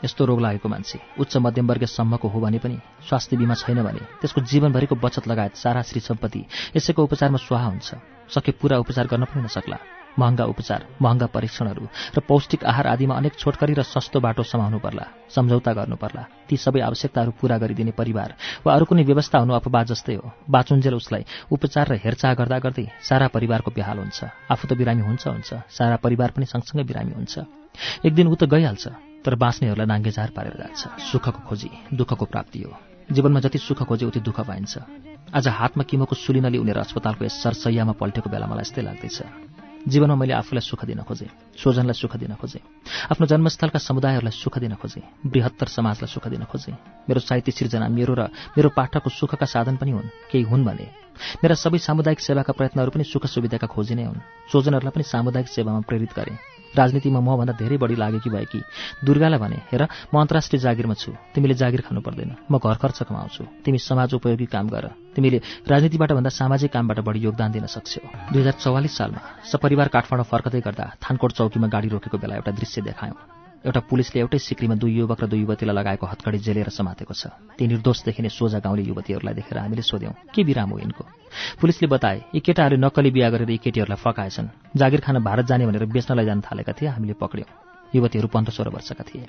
यस्तो 0.05 0.25
रोग 0.25 0.41
लागेको 0.41 0.69
मान्छे 0.69 0.99
उच्च 1.19 1.37
मध्यमवर्गसम्मको 1.37 2.29
हो 2.29 2.39
भने 2.41 2.59
पनि 2.59 2.77
स्वास्थ्य 3.07 3.37
बिमा 3.37 3.55
छैन 3.55 3.83
भने 3.83 4.03
त्यसको 4.21 4.41
जीवनभरिको 4.41 4.95
बचत 4.99 5.29
लगायत 5.29 5.55
सारा 5.55 5.83
श्री 5.83 6.01
सम्पत्ति 6.01 6.43
यसैको 6.77 7.03
उपचारमा 7.03 7.39
स्वाहा 7.39 7.67
हुन्छ। 7.67 7.95
सके 8.35 8.53
पुरा 8.53 8.79
उपचार 8.79 9.07
गर्न 9.07 9.25
पनि 9.25 9.43
नसक्ला। 9.43 10.02
महँगा 10.19 10.45
उपचार 10.45 10.87
महँगा 11.03 11.27
परीक्षणहरू 11.27 11.87
र 12.17 12.21
पौष्टिक 12.29 12.65
आहार 12.65 12.87
आदिमा 12.87 13.15
अनेक 13.17 13.35
छोटकरी 13.39 13.75
र 13.75 13.83
सस्तो 13.83 14.21
बाटो 14.21 14.43
समाउनु 14.43 14.79
पर्ला 14.79 15.05
सम्झौता 15.29 15.73
गर्नु 15.73 15.97
पर्ला। 15.97 16.23
ती 16.49 16.57
सबै 16.57 16.81
आवश्यकताहरू 16.81 17.33
पूरा 17.41 17.57
गरिदिने 17.59 17.93
परिवार 17.97 18.35
वा 18.67 18.75
अरू 18.75 18.85
कुनै 18.85 19.05
व्यवस्था 19.05 19.39
हुनु 19.39 19.53
अपवाद 19.55 19.87
जस्तै 19.93 20.15
हो। 20.21 20.31
बाचुन्जेल 20.51 20.95
उसलाई 20.95 21.25
उपचार 21.49 21.87
र 21.89 21.95
हेरचाह 22.05 22.33
गर्दा 22.35 22.59
गर्दै 22.59 22.87
सारा 23.01 23.27
परिवारको 23.33 23.71
बिहाल 23.73 23.99
हुन्छ। 23.99 24.21
आफू 24.53 24.65
त 24.69 24.73
बिरामी 24.77 25.03
हुन्छ 25.03 25.25
हुन्छ 25.27 25.51
सारा 25.73 25.97
परिवार 25.97 26.31
पनि 26.37 26.47
सँगसँगै 26.47 26.85
बिरामी 26.85 27.13
हुन्छ। 27.17 27.35
एक 28.05 28.13
दिन 28.13 28.27
ऊ 28.29 28.37
त 28.37 28.45
गइहाल्छ 28.45 28.85
तर 29.25 29.35
बाँच्नेहरूलाई 29.35 29.89
नाङ्गेझार 29.89 30.31
पारेर 30.37 30.57
जान्छ। 30.61 30.81
सुखको 31.09 31.41
खोजी 31.49 31.71
दुःखको 31.97 32.25
प्राप्ति 32.29 32.61
हो। 32.63 32.73
जीवनमा 33.09 33.41
जति 33.41 33.59
सुख 33.59 33.83
खोजे 33.89 34.07
उति 34.07 34.21
दुःख 34.21 34.41
पाइन्छ। 34.45 34.75
आज 35.33 35.49
हातमा 35.49 35.85
किमोको 35.89 36.15
सुलिनली 36.15 36.59
उनीहरू 36.59 36.81
अस्पतालको 36.81 37.25
यस 37.25 37.43
सरसैयामा 37.43 37.93
पल्टेको 37.97 38.29
बेला 38.31 38.47
मलाई 38.47 38.69
यस्तै 38.69 38.83
लाग्दैछ। 38.83 39.19
जीवनमा 39.83 40.15
मैले 40.15 40.35
आफूलाई 40.35 40.63
सुख 40.63 40.85
दिन 40.85 41.03
खोजेँ 41.03 41.31
स्वजनलाई 41.59 41.95
सुख 41.95 42.17
दिन 42.17 42.35
खोजेँ 42.39 42.63
आफ्नो 43.11 43.27
जन्मस्थलका 43.27 43.79
समुदायहरूलाई 43.79 44.31
सुख 44.33 44.59
दिन 44.59 44.75
खोजेँ 44.79 45.03
बृहत्तर 45.27 45.67
समाजलाई 45.67 46.07
सुख 46.07 46.29
दिन 46.29 46.45
खोजेँ। 46.47 46.75
मेरो 47.09 47.21
साहित्य 47.21 47.53
सिर्जना 47.53 47.89
मेरो 47.89 48.15
र 48.15 48.23
मेरो 48.55 48.69
पाठकको 48.71 49.11
सुखका 49.11 49.47
साधन 49.47 49.77
पनि 49.77 49.91
हुन् 49.91 50.09
केही 50.31 50.45
हुन् 50.45 50.65
भने। 50.65 50.87
मेरा 51.43 51.55
सबै 51.55 51.79
सामुदायिक 51.79 52.21
सेवाका 52.21 52.53
प्रयत्नहरू 52.53 52.91
पनि 52.95 53.05
सुख 53.05 53.27
सुविधाका 53.27 53.67
खोजी 53.67 53.95
नै 53.95 54.05
हुन्। 54.07 54.23
स्वजनहरूलाई 54.51 54.95
पनि 54.95 55.05
सामुदायिक 55.05 55.49
सेवामा 55.49 55.81
प्रेरित 55.83 56.13
गरेँ। 56.15 56.62
राजनीतिमा 56.77 57.21
मभन्दा 57.21 57.53
धेरै 57.53 57.77
बढी 57.77 57.97
लागेकी 57.97 58.31
भएकी 58.31 58.61
दुर्गालाई 59.05 59.39
भने 59.39 59.59
हेर 59.73 59.83
म 60.15 60.15
अन्तर्राष्ट्रिय 60.21 60.61
जागिरमा 60.61 60.95
छु। 60.95 61.13
तिमीले 61.35 61.55
जागिर 61.55 61.81
खानु 61.85 62.01
पर्दैन। 62.01 62.31
म 62.51 62.59
घर 62.59 62.77
खर्च 62.81 63.03
कमाउँछु। 63.09 63.45
तिमी 63.65 63.79
समाज 63.79 64.15
उपयोगी 64.15 64.47
काम 64.47 64.69
गर। 64.69 64.85
तिमीले 65.15 65.39
राजनीतिबाट 65.69 66.13
भन्दा 66.13 66.31
सामाजिक 66.31 66.73
कामबाट 66.73 66.99
बढी 67.05 67.21
योगदान 67.21 67.51
दिन 67.53 67.67
सक्छौ। 67.67 68.33
दुई 68.33 68.41
हजार 68.41 68.57
चौवालिस 68.63 68.97
सालमा 68.97 69.21
सपरिवार 69.53 69.89
काठमाडौँ 69.89 70.27
फर्कदै 70.27 70.61
गर्दा 70.61 70.85
थानकोट 71.03 71.33
चौकीमा 71.33 71.69
गाडी 71.69 71.89
रोकेको 71.93 72.17
बेला 72.19 72.35
एउटा 72.41 72.53
दृश्य 72.53 72.83
देखायौँ। 72.83 73.42
एउटा 73.63 73.81
पुलिसले 73.87 74.19
एउटै 74.21 74.39
सिक्रीमा 74.39 74.75
दुई 74.75 74.93
युवक 74.99 75.21
र 75.23 75.27
दुई 75.31 75.41
युवतीलाई 75.47 75.75
लगाएको 75.75 76.07
हत्कडी 76.07 76.39
जेलेर 76.43 76.69
समातेको 76.69 77.15
छ। 77.15 77.31
ती 77.55 77.67
निर्दोष 77.71 77.99
देखिने 78.05 78.29
सोझा 78.29 78.59
गाउँले 78.59 78.83
युवतीहरूलाई 78.83 79.35
देखेर 79.39 79.59
हामीले 79.59 79.83
सोध्यौँ 79.83 80.35
के 80.35 80.43
बिराम 80.43 80.71
हो 80.71 80.79
यिनको? 80.83 81.03
पुलिसले 81.63 81.87
बताए 81.87 82.35
यी 82.35 82.41
केटाहरूले 82.43 82.83
नक्कली 82.83 83.11
बिहा 83.15 83.29
गरेर 83.31 83.51
यी 83.51 83.63
केटीहरूलाई 83.63 84.03
फकाएछन्। 84.03 84.75
जागिर 84.75 85.01
खान 85.01 85.23
भारत 85.23 85.47
जाने 85.47 85.67
भनेर 85.67 85.87
बेच्नलाई 85.87 86.27
जान 86.27 86.41
थालेका 86.43 86.73
थिए 86.75 86.89
हामीले 86.91 87.15
पक्र्यौँ। 87.15 87.51
युवतीहरू 87.95 88.29
पन्ध्र 88.29 88.53
सोह्र 88.53 88.69
वर्षका 88.73 89.05
थिए। 89.05 89.27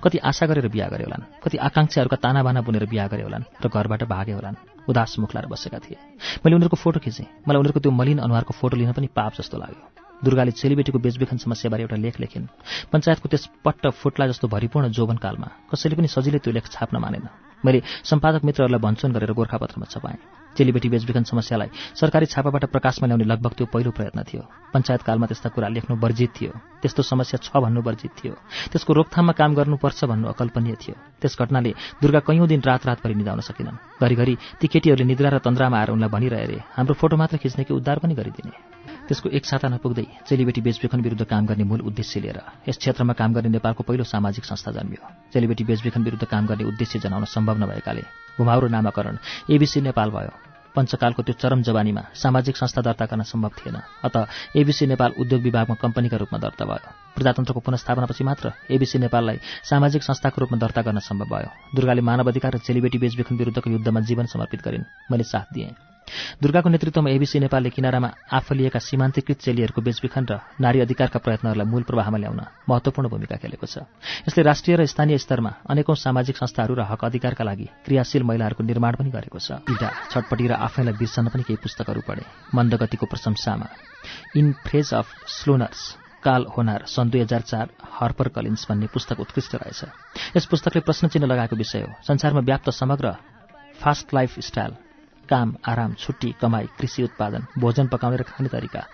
कति 0.00 0.18
आशा 0.22 0.46
गरेर 0.46 0.68
बिहा 0.70 0.88
गरे 0.88 1.04
होलान् 1.04 1.44
कति 1.44 1.56
आकाङ्क्षाहरूका 1.58 2.16
तानाबाना 2.22 2.60
बुनेर 2.62 2.86
बिहा 2.86 3.06
गरे 3.10 3.22
होलान् 3.26 3.44
र 3.58 3.68
घरबाट 3.68 4.02
भागे 4.06 4.32
होलान् 4.32 4.88
उदास 4.88 5.18
मुख 5.18 5.34
लाएर 5.34 5.46
बसेका 5.50 5.78
थिए। 5.82 5.98
मैले 6.40 6.54
उनीहरूको 6.56 6.78
फोटो 6.78 7.04
खिचेँ। 7.04 7.26
मलाई 7.42 7.58
उनीहरूको 7.58 7.80
त्यो 7.82 7.92
मलिन 7.92 8.18
अनुहारको 8.22 8.52
फोटो 8.54 8.76
लिन 8.78 8.92
पनि 8.94 9.08
पाप 9.10 9.32
जस्तो 9.34 9.58
लाग्यो। 9.58 10.03
दुर्गाले 10.24 10.52
चेलीबेटीको 10.56 10.98
बेचबिखन 10.98 11.36
समस्याबारे 11.44 11.82
एउटा 11.84 11.96
लेख 12.00 12.16
लेखिन्। 12.20 12.46
पञ्चायतको 12.92 13.26
त्यस 13.28 13.44
पट्ट 13.64 13.84
फुट्ला 14.00 14.26
जस्तो 14.32 14.48
भरिपूर्ण 14.48 14.88
जोवनकालमा 14.96 15.48
कसैले 15.70 15.94
पनि 15.96 16.08
सजिलै 16.08 16.40
त्यो 16.40 16.52
लेख 16.56 16.66
छाप्न 16.72 16.96
मानेन। 16.98 17.28
मैले 17.64 17.80
सम्पादक 18.04 18.44
मित्रहरूलाई 18.44 18.80
भन्छन् 18.80 19.14
गरेर 19.16 19.32
गोर्खापत्रमा 19.32 19.86
छपाएँ। 19.88 20.18
चेलीबेटी 20.54 20.88
बेचबिखन 20.88 21.24
समस्यालाई 21.24 21.70
सरकारी 21.98 22.26
छापाबाट 22.30 22.64
प्रकाशमा 22.70 23.06
ल्याउने 23.08 23.26
लगभग 23.26 23.52
त्यो 23.58 23.66
पहिलो 23.72 23.90
प्रयत्न 23.90 24.22
थियो। 24.22 24.42
पञ्चायतकालमा 24.70 25.26
त्यस्ता 25.26 25.48
कुरा 25.50 25.68
लेख्नु 25.68 25.96
वर्जित 25.96 26.30
थियो। 26.30 26.52
त्यस्तो 26.82 27.02
समस्या 27.02 27.38
छ 27.42 27.48
भन्नु 27.58 27.80
वर्जित 27.82 28.12
थियो। 28.14 28.34
त्यसको 28.70 28.92
रोकथाममा 28.94 29.32
काम 29.34 29.50
गर्नुपर्छ 29.58 30.00
भन्नु 30.04 30.28
अकल्पनीय 30.30 30.74
थियो। 30.78 30.94
त्यस 31.20 31.34
घटनाले 31.40 31.72
दुर्गा 31.98 32.20
कैयौँ 32.28 32.46
दिन 32.46 32.60
रात 32.62 32.86
रातभरि 32.86 33.14
निधाउन 33.18 33.40
सकेनन्। 33.40 33.80
घरिघरि 33.98 34.34
ती 34.60 34.66
केटीहरूले 34.68 35.04
निद्रा 35.10 35.28
र 35.34 35.38
तन्द्रामा 35.42 35.76
आएर 35.80 35.90
उनलाई 35.90 36.12
भनिरहे 36.14 36.58
हाम्रो 36.76 36.94
फोटो 36.94 37.16
मात्र 37.16 37.36
खिच्ने 37.42 37.64
कि 37.64 37.74
उद्धार 37.74 37.98
पनि 37.98 38.14
गरिदिने? 38.14 38.93
त्यसको 39.04 39.28
एक 39.28 39.44
साता 39.44 39.68
नपुग्दै 39.68 40.04
चेलीबेटी 40.24 40.60
बेचबिखन 40.64 41.00
विरुद्ध 41.00 41.24
काम 41.28 41.46
गर्ने 41.46 41.64
मूल 41.64 41.80
उद्देश्य 41.84 42.20
लिएर 42.20 42.40
यस 42.68 42.76
क्षेत्रमा 42.78 43.12
काम 43.12 43.32
गर्ने 43.36 43.48
नेपालको 43.52 43.82
पहिलो 43.84 44.04
सामाजिक 44.04 44.44
संस्था 44.44 44.70
जन्मियो। 44.72 45.02
चेलीबेटी 45.32 45.64
बेचबिखन 45.64 46.02
विरुद्ध 46.02 46.24
काम 46.24 46.46
गर्ने 46.46 46.64
उद्देश्य 46.64 46.98
जनाउन 47.04 47.24
सम्भव 47.28 47.56
नभएकाले 47.60 48.02
घुमाउरो 48.40 48.68
नामाकरण 48.68 49.18
एबिसी 49.50 49.80
नेपाल 49.80 50.10
भयो। 50.10 50.32
पञ्चकालको 50.74 51.22
त्यो 51.22 51.34
चरम 51.38 51.62
जवानीमा 51.62 52.02
सामाजिक 52.16 52.56
संस्था 52.56 52.80
दर्ता 52.82 53.04
गर्न 53.06 53.22
सम्भव 53.22 53.52
थिएन। 53.60 53.76
अत 54.02 54.16
एबिसी 54.56 54.86
नेपाल 54.86 55.10
उद्योग 55.20 55.42
विभागमा 55.42 55.76
कम्पनीका 55.76 56.16
रूपमा 56.16 56.38
दर्ता 56.40 56.64
भयो। 56.64 56.90
प्रजातन्त्रको 57.14 57.60
पुनस्थापनापछि 57.60 58.24
मात्र 58.24 58.52
एबिसी 58.72 58.98
नेपाललाई 58.98 59.38
सामाजिक 59.70 60.02
संस्थाको 60.02 60.40
रूपमा 60.40 60.58
दर्ता 60.58 60.82
गर्न 60.82 60.98
सम्भव 60.98 61.28
भयो। 61.28 61.50
दुर्गाले 61.76 62.00
मानव 62.00 62.28
अधिकार 62.32 62.56
र 62.56 62.58
चेलीबेटी 62.58 62.98
बेचबिखन 62.98 63.36
विरुद्धको 63.36 63.70
युद्धमा 63.70 64.00
जीवन 64.00 64.26
समर्पित 64.26 64.60
गरिन्। 64.64 64.84
मैले 65.12 65.24
साथ 65.24 65.52
दिएँ। 65.54 65.93
दुर्गाको 66.42 66.68
नेतृत्वमा 66.68 67.10
एबिसी 67.10 67.38
नेपालले 67.40 67.70
किनारामा 67.70 68.08
आफलिएका 68.32 68.78
सीमान्तकृत 68.78 69.38
चेलीहरूको 69.40 69.80
बेचबिखन 69.80 70.24
र 70.30 70.32
नारी 70.60 70.80
अधिकारका 70.80 71.18
प्रयत्नहरूलाई 71.18 71.66
मूल 71.66 71.82
प्रवाहमा 71.82 72.18
ल्याउन 72.18 72.40
महत्वपूर्ण 72.68 73.08
भूमिका 73.08 73.36
खेलेको 73.40 73.66
छ। 73.66 73.88
यसले 74.28 74.42
राष्ट्रिय 74.44 74.76
र 74.76 74.86
स्थानीय 74.86 75.18
स्तरमा 75.18 75.64
अनेकौं 75.64 75.94
सामाजिक 75.96 76.36
संस्थाहरू 76.36 76.74
र 76.74 76.82
हक 76.84 77.04
अधिकारका 77.04 77.44
लागि 77.44 77.66
क्रियाशील 77.84 78.22
महिलाहरूको 78.22 78.62
निर्माण 78.64 78.94
पनि 79.00 79.10
गरेको 79.10 79.38
छ। 79.38 79.64
पीडा 79.64 79.88
छटपटी 80.12 80.46
र 80.46 80.52
आफैलाई 80.60 80.94
बिर्सन 80.94 81.28
पनि 81.32 81.42
केही 81.42 81.62
पुस्तकहरू 81.62 82.00
पढे। 82.04 82.24
मन्दगतिको 82.54 83.06
प्रशंसामा। 83.06 83.66
In 84.36 84.52
praise 84.60 84.94
of 84.94 85.08
slowness 85.26 85.82
Carl 86.22 86.46
Honore 86.56 86.84
सन् 86.84 87.10
दुई 87.10 87.20
हजार 87.20 87.40
चार 87.40 87.66
हर्पर 88.00 88.28
कलिन्स 88.28 88.66
भन्ने 88.68 88.86
पुस्तक 88.92 89.20
उत्कृष्ट 89.20 89.54
रहेछ। 89.54 89.80
यस 90.36 90.44
पुस्तकले 90.46 90.80
प्रश्न 90.80 91.08
चिन्ह 91.08 91.26
लगाएको 91.26 91.56
विषय 91.56 91.80
हो। 91.80 91.90
संसारमा 92.04 92.40
व्याप्त 92.40 92.70
समग्र 92.70 93.16
फास्ट 93.80 94.14
लाइफ 94.14 94.40
स्टाइल 94.40 94.72
काम 95.30 95.54
आराम 95.68 95.94
छुट्टी 96.02 96.30
कमाई 96.40 96.66
कृषि 96.78 97.02
उत्पादन 97.02 97.46
भोजन 97.58 97.88
पकाउने 97.88 98.16
र 98.16 98.22
खाने 98.28 98.48
तरिका 98.54 98.86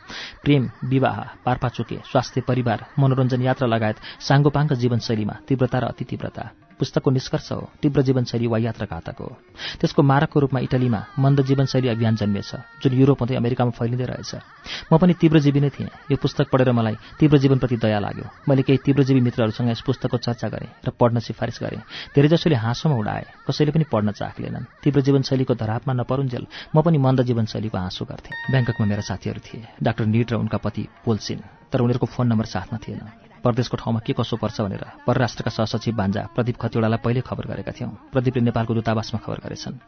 प्रेम 0.45 0.71
विवाह 0.93 1.21
पारपाचुके 1.45 2.01
स्वास्थ्य 2.11 2.41
परिवार 2.49 2.87
मनोरञ्जन 2.99 3.43
यात्रा 3.43 3.69
लगायत 3.69 4.01
साङ्गोपाङ्ग 4.29 4.75
जीवनशैलीमा 4.83 5.39
तीव्रता 5.49 5.79
र 5.79 5.85
अति 5.93 6.05
तीव्रता 6.11 6.51
पुस्तकको 6.81 7.11
निष्कर्ष 7.11 7.53
हो 7.53 7.61
तीव्र 7.83 8.03
जीवनशैली 8.03 8.47
वा 8.49 8.59
यात्रा 8.59 8.87
घातक 8.89 9.21
हो। 9.21 9.29
त्यसको 9.81 10.03
मारकको 10.03 10.41
रूपमा 10.41 10.61
इटलीमा 10.65 11.01
मन्द 11.19 11.41
जीवनशैली 11.45 11.89
अभियान 11.89 12.17
जन्मिएछ 12.17 12.51
जुन 12.83 12.93
युरोप 12.97 13.21
हुँदै 13.21 13.37
अमेरिकामा 13.37 13.71
फैलिँदै 13.77 14.07
रहेछ। 14.11 14.33
म 14.93 14.97
पनि 14.97 15.13
तीव्रजीवी 15.21 15.61
नै 15.61 15.71
थिएँ। 15.71 15.91
यो 16.11 16.17
पुस्तक 16.17 16.49
पढेर 16.49 16.73
मलाई 16.73 16.97
तीव्र 17.21 17.39
जीवनप्रति 17.39 17.77
दया 17.77 17.99
लाग्यो। 18.01 18.27
मैले 18.49 18.63
केही 18.65 18.79
तीव्रजीवी 18.81 19.21
मित्रहरूसँग 19.21 19.69
यस 19.71 19.81
पुस्तकको 19.85 20.17
चर्चा 20.17 20.49
गरेँ 20.49 20.71
र 20.81 20.91
पढ्न 20.97 21.19
सिफारिस 21.21 21.59
गरेँ। 21.63 21.85
धेरैजसोले 22.17 22.57
हाँसोमा 22.57 22.97
उडाए 22.97 23.25
कसैले 23.47 23.71
पनि 23.77 23.85
पढ्न 23.93 24.11
चाखलेनन् 24.17 24.65
तीव्र 24.83 25.01
जीवनशैलीको 25.01 25.55
धरापमा 25.55 25.93
नपरुन्जेल 25.93 26.45
म 26.75 26.83
पनि 26.83 26.99
मन्द 26.99 27.23
जीवनशैलीको 27.29 27.79
हाँसो 27.79 28.05
गर्थेँ। 28.05 28.35
ब्याङ्ककमा 28.51 28.87
मेरा 28.87 29.03
साथीहरू 29.05 29.41
थिए। 29.41 29.65
डाक्टर 29.83 30.05
निट 30.07 30.33
र 30.33 30.37
उनका 30.37 30.59
पति 30.59 30.89
पोलसिन 31.05 31.41
तर 31.71 31.81
उनीहरूको 31.81 32.07
फोन 32.07 32.27
नम्बर 32.27 32.47
साथमा 32.47 32.79
थिएन। 32.81 33.30
परदेशको 33.45 33.77
ठाउँमा 33.77 34.01
के 34.07 34.13
कसो 34.13 34.37
पर्छ 34.37 34.61
भनेर 34.61 34.85
परराष्ट्रका 35.07 35.51
सहसचिव 35.51 35.95
बान्जा 35.95 36.23
प्रदीप 36.35 36.57
खतिवड़ालाई 36.57 36.99
पहिले 37.05 37.21
खबर 37.21 37.47
गरेका 37.47 37.73
थियौँ। 37.73 37.91
प्रदीपले 38.13 38.43
नेपालको 38.43 38.75
दूतावासमा 38.75 39.21
खबर 39.25 39.39
गरेछन्। 39.45 39.79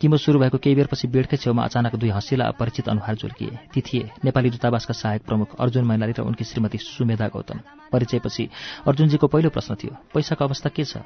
किमो 0.00 0.16
सुरु 0.16 0.38
भएको 0.38 0.58
केही 0.58 0.76
बेरपछि 0.76 1.08
बेडकै 1.08 1.36
छेउमा 1.36 1.64
अचानक 1.64 1.96
दुई 1.96 2.10
हँसिला 2.10 2.44
अपरिचित 2.48 2.88
अनुहार 2.88 3.14
झुल्किए। 3.16 3.58
ती 3.72 3.80
थिए 3.80 4.10
नेपाली 4.24 4.50
दूतावासका 4.50 4.94
सहायक 4.94 5.22
प्रमुख 5.24 5.56
अर्जुन 5.60 5.84
मैनाली 5.84 6.12
र 6.12 6.20
उनकी 6.22 6.44
श्रीमती 6.44 6.78
सुमेधा 6.78 7.28
गौतम। 7.28 7.58
परिचयपछि 7.92 8.48
अर्जुनजीको 8.86 9.26
पहिलो 9.26 9.50
प्रश्न 9.50 9.74
थियो 9.74 9.96
पैसाको 10.14 10.44
अवस्था 10.44 10.68
के 10.68 10.84
छ? 10.84 10.96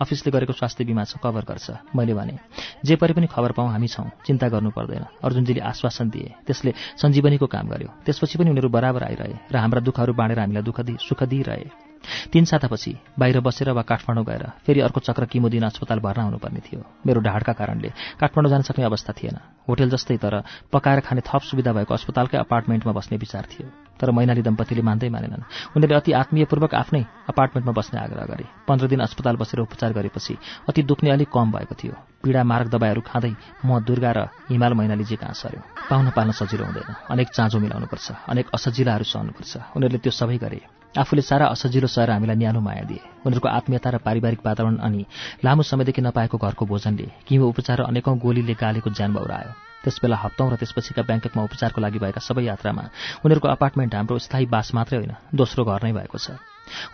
अफिसले 0.00 0.30
गरेको 0.30 0.52
स्वास्थ्य 0.52 0.84
बिमा 0.84 1.04
कभर 1.22 1.44
गर्छ। 1.44 1.70
मैले 1.96 2.14
भने 2.14 2.38
जे 2.84 2.96
परे 2.96 3.12
पनि 3.14 3.26
खबर 3.26 3.52
पाउँ 3.52 3.70
हामी 3.70 3.88
छौँ। 3.88 4.10
चिन्ता 4.26 4.48
गर्नु 4.48 4.70
पर्दैन। 4.70 5.04
अर्जुनजीले 5.24 5.60
आश्वासन 5.60 6.10
दिए। 6.10 6.34
त्यसले 6.46 6.72
सञ्जीवनीको 7.02 7.46
काम 7.46 7.66
गर्यो। 7.68 7.88
त्यसपछि 8.06 8.38
पनि 8.38 8.50
उनीहरू 8.50 8.68
बराबर 8.68 9.02
आइरहे 9.02 9.34
र 9.52 9.56
हाम्रा 9.56 9.80
दुःखहरू 9.80 10.12
बाँडेर 10.14 10.38
हामीलाई 10.38 10.62
दुःख 10.62 10.80
दि 10.80 10.96
सुख 11.00 11.22
दिइरहे 11.22 11.87
तीन 12.32 12.44
सातापछि 12.44 12.92
बाहिर 13.18 13.40
बसेर 13.40 13.70
वा 13.70 13.82
काठमाडौँ 13.82 14.24
गएर 14.24 14.44
फेरि 14.66 14.80
अर्को 14.80 15.00
चक्र 15.00 15.24
किमो 15.26 15.48
दिन 15.48 15.62
अस्पताल 15.66 15.98
भर्ना 15.98 16.24
हुनुपर्ने 16.24 16.60
थियो। 16.60 16.80
मेरो 17.06 17.20
ढाडका 17.20 17.52
कारणले 17.52 17.90
काठमाडौँ 18.20 18.50
जान 18.50 18.62
सक्ने 18.62 18.84
अवस्था 18.84 19.12
थिएन। 19.12 19.36
होटेल 19.68 19.90
जस्तै 19.90 20.16
तर 20.16 20.42
पकाएर 20.72 21.00
खाने 21.00 21.20
थप 21.20 21.42
सुविधा 21.42 21.72
भएको 21.72 21.94
अस्पतालकै 21.94 22.38
अपार्टमेन्टमा 22.38 22.92
बस्ने 22.92 23.16
विचार 23.18 23.44
थियो। 23.50 23.68
तर 24.00 24.10
मैनाली 24.10 24.42
दम्पतिले 24.42 24.82
मान्दै 24.82 25.08
मानेनन्। 25.10 25.42
उनीहरूले 25.74 25.94
अति 25.94 26.12
आत्मीयपूर्वक 26.12 26.74
आफ्नै 26.74 27.02
अपार्टमेन्टमा 27.28 27.72
बस्ने 27.72 27.98
आग्रह 28.00 28.24
गरे। 28.30 28.44
पन्ध्र 28.68 28.86
दिन 28.86 29.00
अस्पताल 29.00 29.36
बसेर 29.36 29.60
उपचार 29.60 29.92
गरेपछि 29.92 30.38
अति 30.68 30.82
दुख्ने 30.82 31.10
अलिक 31.10 31.28
कम 31.28 31.50
भएको 31.50 31.74
थियो। 31.74 31.94
पीडा 32.22 32.42
मारक 32.44 32.68
दबाईहरू 32.70 33.00
खाँदै 33.02 33.32
म 33.66 33.82
दुर्गा 33.82 34.12
र 34.14 34.18
हिमाल 34.50 34.72
मैनालीजी 34.74 35.16
कहाँ 35.18 35.34
सर्यो? 35.34 35.60
पाउन 35.90 36.10
पाल्न 36.14 36.30
सजिलो 36.30 36.64
हुँदैन। 36.64 36.94
अनेक 37.10 37.28
चाँजो 37.34 37.58
मिलाउनुपर्छ। 37.58 38.06
अनेक 38.30 38.46
असजिलाहरू 38.54 39.04
सहनुपर्छ। 39.04 39.52
उनीहरूले 39.76 39.98
त्यो 39.98 40.12
सबै 40.14 40.38
गरे। 40.38 40.77
आफूले 40.96 41.22
सारा 41.22 41.46
असजिलो 41.46 41.86
सहेर 41.86 42.10
हामीलाई 42.10 42.36
न्यानो 42.36 42.60
माया 42.60 42.84
दिए। 42.88 43.00
उनीहरूको 43.26 43.48
आत्मीयता 43.48 43.90
र 43.90 43.96
पारिवारिक 44.00 44.40
वातावरण 44.40 44.76
अनि 44.80 45.04
लामो 45.44 45.62
समयदेखि 45.62 46.00
नपाएको 46.00 46.36
घरको 46.38 46.64
भोजनले 46.64 47.06
किमो 47.28 47.46
उपचार 47.48 47.78
र 47.78 47.82
अनेकौं 47.92 48.16
गोलीले 48.18 48.54
गालेको 48.54 48.90
ज्यान 48.90 49.12
बौरायो। 49.12 49.52
त्यसबेला 49.84 50.16
हप्तौं 50.16 50.48
र 50.50 50.54
त्यसपछिका 50.56 51.02
ब्याङ्ककमा 51.04 51.42
उपचारको 51.44 51.78
लागि 51.80 51.98
भएका 51.98 52.20
सबै 52.24 52.42
यात्रामा 52.48 52.84
उनीहरूको 53.24 53.48
अपार्टमेन्ट 53.48 53.94
हाम्रो 53.94 54.18
स्थायी 54.18 54.46
बास 54.48 54.74
मात्रै 54.74 54.96
होइन 54.98 55.12
दोस्रो 55.34 55.64
घर 55.64 55.80
नै 55.84 55.92
भएको 55.92 56.18
छ। 56.18 56.40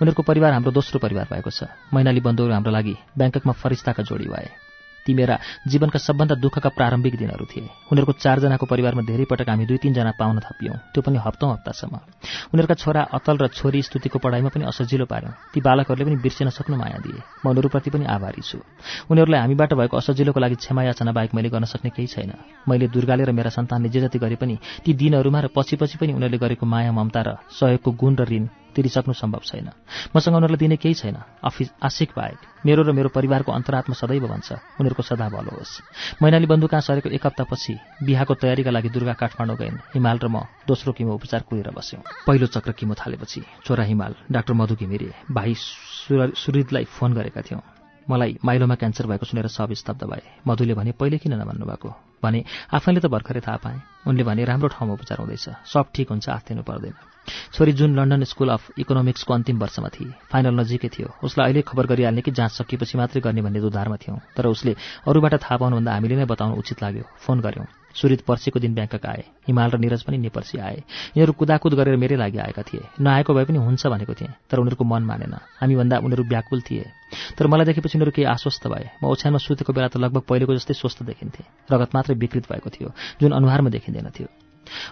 उनीहरूको 0.02 0.22
परिवार 0.22 0.52
हाम्रो 0.52 0.70
दोस्रो 0.74 0.98
परिवार 0.98 1.26
भएको 1.30 1.50
छ। 1.50 1.70
मैनाली 1.94 2.20
बन्धुहरू 2.20 2.52
हाम्रो 2.52 2.72
लागि 2.74 2.94
ब्याङ्ककमा 3.18 3.52
फरिस्ताका 3.62 4.02
जोडी 4.02 4.28
भए। 4.28 4.73
ती 5.06 5.14
मेरा 5.14 5.38
जीवनका 5.68 5.98
सबभन्दा 5.98 6.34
दुःखका 6.34 6.68
प्रारम्भिक 6.68 7.14
दिनहरू 7.16 7.44
थिए। 7.44 7.68
उनीहरूको 7.92 8.12
चारजनाको 8.18 8.66
परिवारमा 8.66 9.02
धेरै 9.02 9.24
पटक 9.24 9.48
हामी 9.48 9.64
दुई 9.66 9.78
तिनजना 9.78 10.12
पाउन 10.18 10.40
थपियौँ। 10.40 10.76
त्यो 10.92 11.02
पनि 11.02 11.18
हप्तौँ 11.20 11.52
हप्तासम्म। 11.52 11.94
उनीहरूका 12.52 12.74
छोरा 12.74 13.02
अतल 13.12 13.36
र 13.36 13.46
छोरी 13.48 13.82
स्तुतिको 13.82 14.18
पढाइमा 14.18 14.48
पनि 14.48 14.64
असजिलो 14.64 15.04
पार्यौँ 15.04 15.32
ती 15.52 15.60
बालकहरूले 15.60 16.04
पनि 16.04 16.16
बिर्सिन 16.16 16.48
सक्नु 16.48 16.76
माया 16.76 16.98
दिए। 17.04 17.20
म 17.44 17.52
उनीहरूप्रति 17.52 17.90
पनि 17.90 18.04
आभारी 18.06 18.42
छु। 18.42 18.58
उनीहरूलाई 19.12 19.40
हामीबाट 19.40 19.70
भएको 19.74 19.96
असजिलोको 19.96 20.40
लागि 20.40 20.56
क्षमा 20.56 20.82
याचना 20.82 21.12
बाहेक 21.12 21.34
मैले 21.34 21.48
गर्न 21.48 21.64
सक्ने 21.64 21.90
केही 21.92 22.08
छैन। 22.08 22.32
मैले 22.68 22.88
दुर्गाले 22.88 23.24
र 23.24 23.32
मेरा 23.32 23.50
सन्तानले 23.52 23.88
जे 23.88 24.00
जति 24.00 24.18
गरे 24.18 24.36
पनि 24.40 24.58
ती 24.84 24.90
दिनहरूमा 24.94 25.40
र 25.40 25.48
पछि 25.52 25.76
पछि 25.76 25.96
पनि 26.00 26.12
उनीहरूले 26.12 26.38
गरेको 26.38 26.64
माया 26.66 26.92
ममता 26.92 27.20
र 27.20 27.28
सहयोगको 27.52 27.90
गुण 27.92 28.16
र 28.16 28.24
ऋण 28.24 28.63
तिरिसक्नु 28.74 29.14
सम्भव 29.14 29.42
छैन। 29.46 29.70
मसँग 30.16 30.34
उनीहरूलाई 30.34 30.58
दिने 30.58 30.76
केही 30.76 30.94
छैन। 30.94 31.16
अफिस 31.42 31.68
आशिक 31.82 32.10
बाहेक 32.16 32.38
मेरो 32.66 32.82
र 32.82 32.92
मेरो 32.92 33.08
परिवारको 33.08 33.52
अन्तरात्मा 33.52 33.94
सदैव 33.94 34.26
भन्छ। 34.26 34.52
उनीहरूको 34.80 35.02
सदा 35.02 35.28
भलो 35.28 35.52
होस्। 35.58 35.82
मैनाली 36.22 36.46
बन्धु 36.46 36.66
कहाँ 36.66 36.80
सरेको 36.80 37.08
एक 37.10 37.26
हप्तापछि 37.26 37.74
बिहाको 38.02 38.34
तयारीका 38.34 38.70
लागि 38.70 38.88
दुर्गा 38.88 39.14
काठमाडौँ 39.14 39.56
गइन्। 39.56 39.78
हिमाल 39.94 40.18
र 40.18 40.28
म 40.28 40.46
दोस्रो 40.66 40.92
किमो 40.92 41.14
उपचार 41.14 41.42
कुरेर 41.48 41.70
बस्यौँ। 41.70 42.02
पहिलो 42.26 42.46
चक्र 42.46 42.72
किमो 42.72 42.94
थालेपछि 42.94 43.40
छोरा 43.66 43.84
हिमाल 43.84 44.14
डाक्टर 44.32 44.54
मधु 44.54 44.74
घिमिरे 44.74 45.12
भाइ 45.30 45.54
सुरिदलाई 45.54 46.84
फोन 46.84 47.14
गरेका 47.14 47.42
थियौँ। 47.42 47.62
मलाई 48.10 48.36
माइलोमा 48.44 48.74
क्यान्सर 48.74 49.06
भएको 49.06 49.26
सुनेर 49.26 49.46
सब 49.48 49.72
स्तब्ध 49.72 50.04
भए। 50.04 50.22
मधुले 50.46 50.74
भने 50.74 50.92
पहिले 50.92 51.18
किन 51.18 51.34
नभन्नु 51.34 51.66
भएको? 51.66 51.88
भने 52.22 52.44
आफैले 52.72 53.00
त 53.00 53.06
भर्खरै 53.06 53.40
थाहा 53.40 53.56
पाएँ। 53.56 53.80
उनले 54.06 54.24
भने 54.24 54.44
राम्रो 54.44 54.68
ठाउँमा 54.68 54.94
उपचार 54.94 55.18
हुँदैछ। 55.18 55.48
सब 55.64 55.84
ठिक 55.94 56.10
हुन्छ 56.10 56.28
आत्तिनु 56.28 56.62
पर्दैन। 56.62 56.94
छोरी 57.52 57.72
जुन 57.72 57.96
लन्डन 57.96 58.24
स्कुल 58.24 58.48
अफ 58.48 58.70
इकोनोमिक्सको 58.78 59.34
अन्तिम 59.34 59.58
वर्षमा 59.58 59.88
थिए 59.88 60.12
फाइनल 60.32 60.60
नजिकै 60.60 60.88
थियो। 60.88 61.08
उसलाई 61.24 61.46
अहिले 61.46 61.62
खबर 61.62 61.86
गरिहाल्ने 61.86 62.20
कि 62.20 62.30
जाँच 62.30 62.52
सकिएपछि 62.52 62.98
मात्रै 62.98 63.20
गर्ने 63.20 63.42
भन्ने 63.42 63.60
दुधारमा 63.60 63.96
थियौँ। 63.96 64.18
तर 64.36 64.46
उसले 64.46 64.76
अरूबाट 65.08 65.34
थाहा 65.40 65.56
पाउनुभन्दा 65.56 65.92
हामीले 65.92 66.16
नै 66.16 66.24
बताउनु 66.24 66.56
उचित 66.56 66.82
लाग्यो। 66.82 67.04
फोन 67.24 67.40
गऱ्यौँ 67.40 67.83
सुरित 67.94 68.20
पर्सिको 68.20 68.60
दिन 68.60 68.74
ब्याङ्कक 68.74 69.06
आए। 69.06 69.24
हिमाल 69.48 69.70
र 69.70 69.78
निरज 69.78 70.02
पनि 70.02 70.18
नेपर्सी 70.18 70.58
आए। 70.58 70.76
यिनीहरू 71.16 71.32
कुदाकुद 71.32 71.74
गरेर 71.74 71.96
मेरै 71.96 72.16
लागि 72.16 72.38
आएका 72.38 72.62
थिए। 72.62 72.82
नआएको 73.00 73.34
भए 73.34 73.44
पनि 73.44 73.58
हुन्छ 73.58 73.86
भनेको 73.86 74.14
थिएँ 74.14 74.32
तर 74.50 74.58
उनीहरूको 74.58 74.84
मन 74.84 75.02
मानेन। 75.02 75.34
हामीभन्दा 75.60 75.98
उनीहरू 75.98 76.24
व्याकुल 76.24 76.60
थिए। 76.60 76.84
तर 77.38 77.46
मलाई 77.46 77.66
देखेपछि 77.66 77.98
उनीहरू 77.98 78.12
केही 78.12 78.26
आश्वस्त 78.26 78.66
भए। 78.66 78.90
म 79.02 79.06
ओछ्यानमा 79.06 79.38
सुतेको 79.38 79.72
बेला 79.72 79.88
त 79.88 79.96
लगभग 79.96 80.22
पहिलेको 80.28 80.54
जस्तै 80.54 80.74
स्वस्थ 80.74 81.02
देखिन्थे। 81.02 81.44
रगत 81.72 81.94
मात्रै 81.94 82.14
विकृत 82.16 82.44
भएको 82.52 82.70
थियो। 82.70 82.88
जुन 83.20 83.32
अनुहारमा 83.32 83.70
देखिँदैन 83.70 84.10
थियो। 84.10 84.43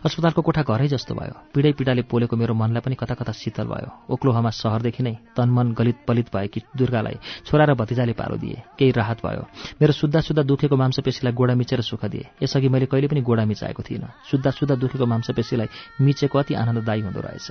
अस्पतालको 0.04 0.42
कोठा 0.42 0.62
घरै 0.62 0.88
जस्तो 0.88 1.14
भयो। 1.14 1.34
पीडै 1.54 1.72
पीडाले 1.72 2.02
पोलेको 2.02 2.36
मेरो 2.36 2.54
मनलाई 2.54 2.82
पनि 2.82 2.94
कता 2.94 3.14
कता 3.14 3.32
शीतल 3.32 3.66
भयो। 3.66 3.88
ओक्लोहामा 4.10 4.50
सहरदेखि 4.50 5.02
नै 5.02 5.14
तनमन 5.36 5.72
गलित 5.72 5.98
पलित 6.08 6.28
भएकी 6.34 6.60
दुर्गालाई 6.76 7.16
छोरा 7.46 7.64
र 7.64 7.74
भतिजाले 7.74 8.12
पारो 8.12 8.36
दिए। 8.36 8.62
केही 8.78 8.92
राहत 8.92 9.18
भयो। 9.26 9.42
मेरो 9.80 9.92
सुद्धा 9.92 10.20
सुद्धा 10.20 10.42
दुखेको 10.42 10.76
मांसपेशीलाई 10.76 11.32
गोडा 11.32 11.54
मिचेर 11.54 11.80
सुख 11.80 12.04
दिए। 12.04 12.28
यसअघि 12.42 12.68
मैले 12.68 12.86
कहिले 12.86 13.08
पनि 13.08 13.20
गोडा 13.20 13.44
मिचाएको 13.44 13.82
थिइनँ। 13.82 14.08
सुद्धा 14.30 14.50
सुद्धा 14.50 14.74
दुखेको 14.74 15.06
मांसपेशीलाई 15.06 15.68
मिचेको 16.00 16.38
अति 16.38 16.54
आनन्ददायी 16.54 17.00
हुँदो 17.02 17.20
रहेछ। 17.20 17.48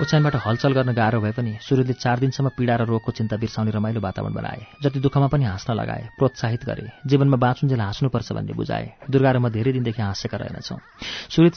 ओछ्यानबाट 0.00 0.34
हलचल 0.46 0.72
गर्न 0.72 0.92
गाह्रो 0.92 1.20
भए 1.20 1.32
पनि 1.32 1.52
सूर्यले 1.60 1.94
चार 1.94 2.18
दिनसम्म 2.18 2.48
पीडा 2.56 2.74
र 2.76 2.82
रोगको 2.88 3.12
चिन्ता 3.12 3.36
बिर्साउने 3.36 3.70
रमाइलो 3.70 4.00
वातावरण 4.00 4.34
बनाए। 4.34 4.60
जति 4.82 4.98
दुःखमा 5.00 5.26
पनि 5.28 5.44
हाँस्न 5.44 5.74
लगाए 5.74 6.08
प्रोत्साहित 6.18 6.64
गरे। 6.64 6.88
जीवनमा 7.06 7.36
बाँचुन्जेल 7.36 7.80
हाँस्नुपर्छ 7.80 8.32
भन्ने 8.32 8.52
बुझाए। 8.52 8.86
दुर्गा 9.10 9.30
र 9.30 9.38
म 9.38 9.48
धेरै 9.48 9.72
दिनदेखि 9.72 10.02
हाँसेका 10.02 10.36
रहेनछौँ। 10.38 10.78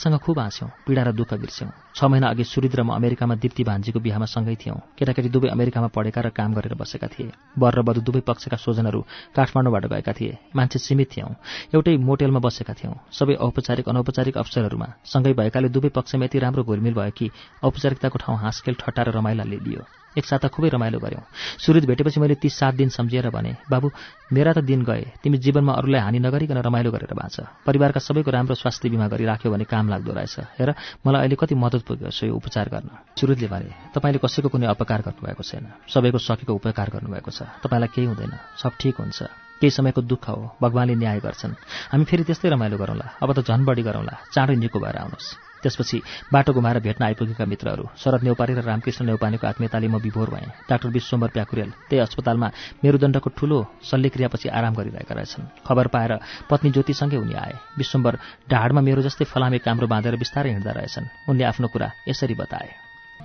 सुरितसँग 0.05 0.21
खुब 0.21 0.39
हाँस्यौँ 0.39 0.69
पीडा 0.85 1.01
र 1.01 1.11
दुःख 1.17 1.33
बिर्स्यौँ। 1.33 1.71
छ 1.95 2.03
महिना 2.05 2.29
अघि 2.29 2.43
सुरिद 2.45 2.75
र 2.77 2.83
म 2.85 2.93
अमेरिकामा 2.93 3.35
दिप्ती 3.41 3.63
भान्जीको 3.65 3.99
बिहामा 3.99 4.25
सँगै 4.29 4.55
थियौँ। 4.61 4.77
केटाकेटी 4.93 5.29
दुवै 5.33 5.49
अमेरिकामा 5.49 5.89
पढेका 5.89 6.21
र 6.21 6.29
काम 6.29 6.53
गरेर 6.53 6.77
बसेका 6.77 7.09
थिए। 7.09 7.33
वर 7.57 7.73
र 7.73 7.81
बधु 7.81 8.01
दुवै 8.05 8.21
पक्षका 8.21 8.57
स्वजनहरू 8.61 9.01
काठमाडौँबाट 9.33 9.85
गएका 9.89 10.13
थिए। 10.13 10.38
मान्छे 10.53 10.77
सीमित 10.77 11.09
थियौँ। 11.09 11.33
एउटै 11.73 11.97
मोटेलमा 11.97 12.39
बसेका 12.39 12.73
थियौँ। 12.77 12.93
सबै 13.09 13.33
औपचारिक 13.41 13.89
अनौपचारिक 13.89 14.38
अवसरहरूमा 14.38 14.88
सँगै 15.09 15.33
भएकाले 15.33 15.73
दुवै 15.73 15.89
पक्षमा 15.89 16.25
यति 16.25 16.38
राम्रो 16.38 16.63
घुलमिल 16.63 16.93
भयो 16.93 17.11
कि 17.17 17.31
औपचारिकताको 17.65 18.17
ठाउँ 18.21 18.38
हाँसखेल 18.38 18.75
ठट्टा 18.77 19.01
र 19.01 19.09
रमाइलाले 19.17 19.57
लियो। 19.57 19.81
एक 20.17 20.25
साता 20.25 20.47
खुबै 20.47 20.69
रमाइलो 20.69 20.99
गऱ्यौँ 20.99 21.23
सुरुद 21.59 21.85
भेटेपछि 21.85 22.19
मैले 22.19 22.35
ती 22.35 22.49
सात 22.49 22.73
दिन 22.75 22.89
सम्झिएर 22.89 23.29
भने 23.29 23.55
बाबु 23.69 23.91
मेरा 24.33 24.53
त 24.53 24.59
दिन 24.63 24.81
गए। 24.83 25.19
तिमी 25.23 25.37
जीवनमा 25.37 25.73
अरूलाई 25.73 26.01
हानि 26.01 26.19
नगरिकन 26.19 26.57
रमाइलो 26.57 26.91
गरेर 26.91 27.13
बाँच। 27.13 27.35
परिवारका 27.65 27.99
सबैको 27.99 28.31
राम्रो 28.31 28.55
स्वास्थ्य 28.55 28.89
बिमा 28.89 29.07
गरिराख्यो 29.07 29.51
भने 29.51 29.63
काम 29.63 29.89
लाग्दो 29.89 30.11
रहेछ। 30.13 30.35
हेर 30.59 30.73
मलाई 31.05 31.21
अहिले 31.21 31.35
कति 31.35 31.55
मद्दत 31.55 31.83
पुग्यो 31.85 32.09
सो 32.09 32.25
यो 32.25 32.33
उपचार 32.33 32.69
गर्न 32.69 32.89
सुरुदले 33.19 33.47
भने 33.47 33.69
तपाईँले 33.93 34.19
कसैको 34.23 34.49
कुनै 34.49 34.67
अपकार 34.67 35.01
गर्नुभएको 35.05 35.43
छैन। 35.43 35.65
सबैको 35.87 36.17
सकेको 36.17 36.53
उपकार 36.53 36.89
गर्नुभएको 36.89 37.31
छ। 37.31 37.45
तपाईँलाई 37.63 37.89
केही 37.93 38.07
हुँदैन। 38.07 38.33
सब 38.57 38.71
ठिक 38.79 38.95
हुन्छ। 38.99 39.19
केही 39.61 39.71
समयको 39.71 40.01
दुःख 40.01 40.25
हो। 40.29 40.57
भगवान्ले 40.61 40.95
न्याय 40.95 41.19
गर्छन्। 41.19 41.53
हामी 41.91 42.03
फेरि 42.03 42.23
त्यस्तै 42.23 42.49
रमाइलो 42.49 42.77
गरौँला। 42.77 43.05
अब 43.23 43.29
त 43.31 43.39
झन् 43.45 43.65
बढी 43.65 43.83
गरौँला। 43.87 44.13
चाँडै 44.33 44.55
निको 44.55 44.79
भएर 44.79 44.97
आउनुहोस्। 44.99 45.27
त्यसपछि 45.65 45.97
बाटो 46.29 46.53
घुमाएर 46.53 46.79
भेट्न 46.85 47.03
आइपुगेका 47.03 47.45
मित्रहरू 47.45 47.83
शरद 47.97 48.21
नेौपारी 48.23 48.53
र 48.53 48.61
रामकृष्ण 48.61 49.05
नेौपानेको 49.05 49.47
आत्मीयताले 49.47 49.87
म 49.87 49.97
विभोर 49.97 50.29
भएँ। 50.29 50.69
डाक्टर 50.69 50.89
विश्वम्बर 50.93 51.29
प्याकुरेल 51.33 51.69
त्यही 51.89 52.01
अस्पतालमा 52.05 52.47
मेरुदण्डको 52.85 53.29
ठूलो 53.33 53.57
शल्यक्रियापछि 53.81 54.47
आराम 54.49 54.73
गरिरहेका 54.77 55.13
रहेछन्। 55.15 55.49
खबर 55.65 55.87
पाएर 55.89 56.11
पत्नी 56.49 56.69
ज्योतिसँगै 56.71 57.17
उनी 57.17 57.33
आए। 57.33 57.53
विश्वम्बर 57.77 58.13
ढाडमा 58.45 58.81
मेरो 58.81 59.01
जस्तै 59.01 59.25
फलामे 59.25 59.57
काम्रो 59.65 59.87
बाँधेर 59.87 60.15
बिस्तारै 60.21 60.51
हिँड्दा 60.53 60.71
रहेछन्। 60.71 61.05
उनले 61.29 61.43
आफ्नो 61.49 61.67
कुरा 61.73 61.91
यसरी 62.07 62.35
बताए। 62.37 62.69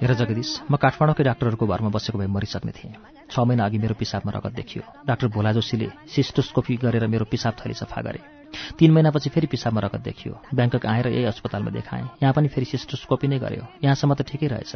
हेर 0.00 0.12
जगदीश 0.16 0.50
म 0.70 0.80
काठमाडौँकै 0.80 1.24
डाक्टरहरूको 1.28 1.66
घरमा 1.66 1.90
बसेको 1.92 2.18
भए 2.18 2.26
मरिसक्ने 2.26 2.72
थिएँ। 2.72 2.94
छ 3.28 3.34
महिना 3.44 3.64
अघि 3.68 3.78
मेरो 3.78 3.94
पिसाबमा 4.00 4.32
रगत 4.32 4.52
देखियो। 4.56 4.82
डाक्टर 5.04 5.28
भोला 5.28 5.52
जोशीले 5.52 5.88
सिस्टोस्कोपी 6.08 6.76
गरेर 6.80 7.06
मेरो 7.06 7.24
पिसाब 7.28 7.54
थली 7.60 7.74
सफा 7.74 8.00
गरे। 8.00 8.39
तीन 8.78 8.90
महिनापछि 8.90 9.30
फेरि 9.30 9.46
पिसाबमा 9.46 9.80
रगत 9.80 10.00
देखियो। 10.00 10.34
ब्याङ्कक 10.54 10.86
आएर 10.86 11.06
यही 11.08 11.24
अस्पतालमा 11.24 11.70
देखाएँ। 11.70 12.04
यहाँ 12.22 12.32
पनि 12.32 12.48
फेरि 12.48 12.64
सिस्टोस्कोपी 12.64 13.28
नै 13.28 13.38
गर्यो। 13.38 13.64
यहाँसम्म 13.84 14.14
त 14.14 14.22
ठिकै 14.22 14.46
रहेछ। 14.46 14.72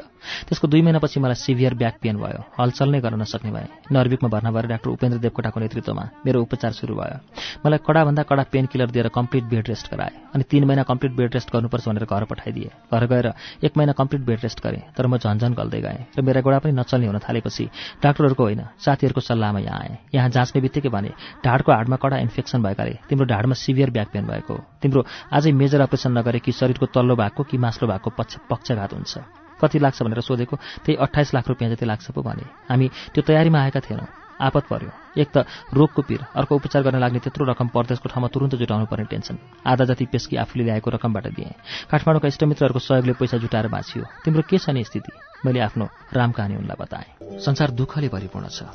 त्यसको 0.49 0.69
दुई 0.69 0.83
महिनापछि 0.83 1.21
मलाई 1.21 1.35
सिभियर 1.35 1.75
ब्याक 1.75 1.99
पेन 2.03 2.17
भयो। 2.17 2.41
हलचल 2.59 2.89
नै 2.91 3.01
गर्न 3.01 3.21
नसक्ने 3.21 3.51
भए। 3.51 3.67
नर्विकमा 3.93 4.29
भर्ना 4.29 4.51
भएर 4.51 4.67
डाक्टर 4.67 4.91
उपेन्द्र 4.91 5.19
देवकोटाको 5.19 5.61
नेतृत्वमा 5.61 6.05
मेरो 6.27 6.43
उपचार 6.43 6.73
सुरु 6.73 6.95
भयो। 6.95 7.19
मलाई 7.67 7.79
कडाभन्दा 7.87 8.23
कडा 8.23 8.43
पेन 8.53 8.67
किलर 8.67 8.91
दिएर 8.91 9.09
कम्प्लिट 9.09 9.45
बेड 9.45 9.69
रेस्ट 9.69 9.91
गराए 9.95 10.13
अनि 10.35 10.45
तीन 10.51 10.65
महिना 10.65 10.83
कम्प्लिट 10.83 11.13
बेड 11.13 11.35
रेस्ट 11.35 11.53
गर्नुपर्छ 11.53 11.89
भनेर 11.89 12.05
घर 12.05 12.25
पठाइदिए। 12.25 12.71
घर 12.93 13.07
गएर 13.07 13.27
एक 13.65 13.77
महिना 13.77 13.93
कम्प्लिट 13.93 14.23
बेड 14.23 14.41
रेस्ट 14.43 14.63
गरेँ 14.63 14.83
तर 14.97 15.07
म 15.07 15.17
झन्झन 15.19 15.55
गल्दै 15.55 15.81
गएँ 15.81 16.01
र 16.19 16.23
मेरा 16.23 16.41
गोडा 16.41 16.59
पनि 16.59 16.73
नचल्ने 16.73 17.07
हुन 17.07 17.19
थालेपछि 17.19 17.65
डाक्टरहरूको 18.03 18.43
होइन 18.43 18.63
साथीहरूको 18.79 19.21
सल्लाहमा 19.21 19.61
यहाँ 19.61 19.81
आएँ। 19.81 19.97
यहाँ 20.15 20.29
जाँच्ने 20.31 20.61
बित्तिकै 20.63 20.89
भने 20.89 21.11
ढाडको 21.45 21.73
हाडमा 21.73 21.97
कडा 21.97 22.17
इन्फेक्सन 22.19 22.63
भएकाले 22.63 22.95
तिम्रो 23.09 23.27
ढाडमा 23.27 23.55
सिभियर 23.65 23.91
ब्याक 23.91 24.09
पेन 24.13 24.27
भएको 24.27 24.55
तिम्रो 24.83 25.05
आजै 25.33 25.53
मेजर 25.53 25.81
अपरेसन 25.81 26.19
नगरे 26.19 26.39
कि 26.39 26.53
शरीरको 26.53 26.87
तल्लो 26.93 27.17
भागको 27.17 27.43
कि 27.45 27.59
मास्लो 27.59 27.89
भागको 27.89 28.11
पक्ष 28.19 28.37
पक्षघात 28.51 28.93
हुन्छ। 28.93 29.13
कति 29.61 29.79
लाग्छ 29.79 30.03
भनेर 30.03 30.21
सोधेको 30.21 30.57
त्यही 30.85 30.97
अठाइस 31.01 31.35
लाख 31.35 31.49
रुपियाँ 31.49 31.71
जति 31.73 31.87
लाग्छ 31.87 32.11
पो 32.11 32.23
भने। 32.23 32.45
हामी 32.69 32.89
त्यो 33.15 33.23
तयारीमा 33.23 33.59
आएका 33.63 33.81
थिएनौँ। 33.81 34.07
आपत 34.35 34.67
पर्यो। 34.67 34.91
एक 35.15 35.29
त 35.31 35.47
रोगको 35.71 36.03
पिर 36.03 36.21
अर्को 36.35 36.57
उपचार 36.57 36.83
गर्न 36.83 36.99
लाग्ने 36.99 37.19
त्यत्रो 37.23 37.47
रकम 37.47 37.69
परदेशको 37.71 38.09
ठाउँमा 38.11 38.29
तुरन्त 38.35 38.55
जुटाउनु 38.59 38.87
पर्ने 38.91 39.07
टेन्सन। 39.07 39.39
आधा 39.63 39.85
जति 39.87 40.05
पेस्की 40.11 40.37
आफूले 40.43 40.65
ल्याएको 40.65 40.91
रकमबाट 40.91 41.27
दिएँ। 41.39 41.55
काठमाडौँका 41.87 42.29
इष्टमित्रहरूको 42.29 42.83
सहयोगले 42.83 43.13
पैसा 43.15 43.39
जुटाएर 43.39 43.69
बाँचियो। 43.71 44.05
तिम्रो 44.27 44.43
के 44.43 44.59
छ 44.59 44.75
नि 44.75 44.83
स्थिति? 44.85 45.13
मैले 45.47 45.61
आफ्नो 45.63 45.87
राम 46.13 46.31
कहानी 46.35 46.55
उनलाई 46.57 46.77
बताएँ। 46.77 47.39
संसार 47.41 47.71
दुःखले 47.79 48.09
भरिपूर्ण 48.11 48.51
छ 48.51 48.67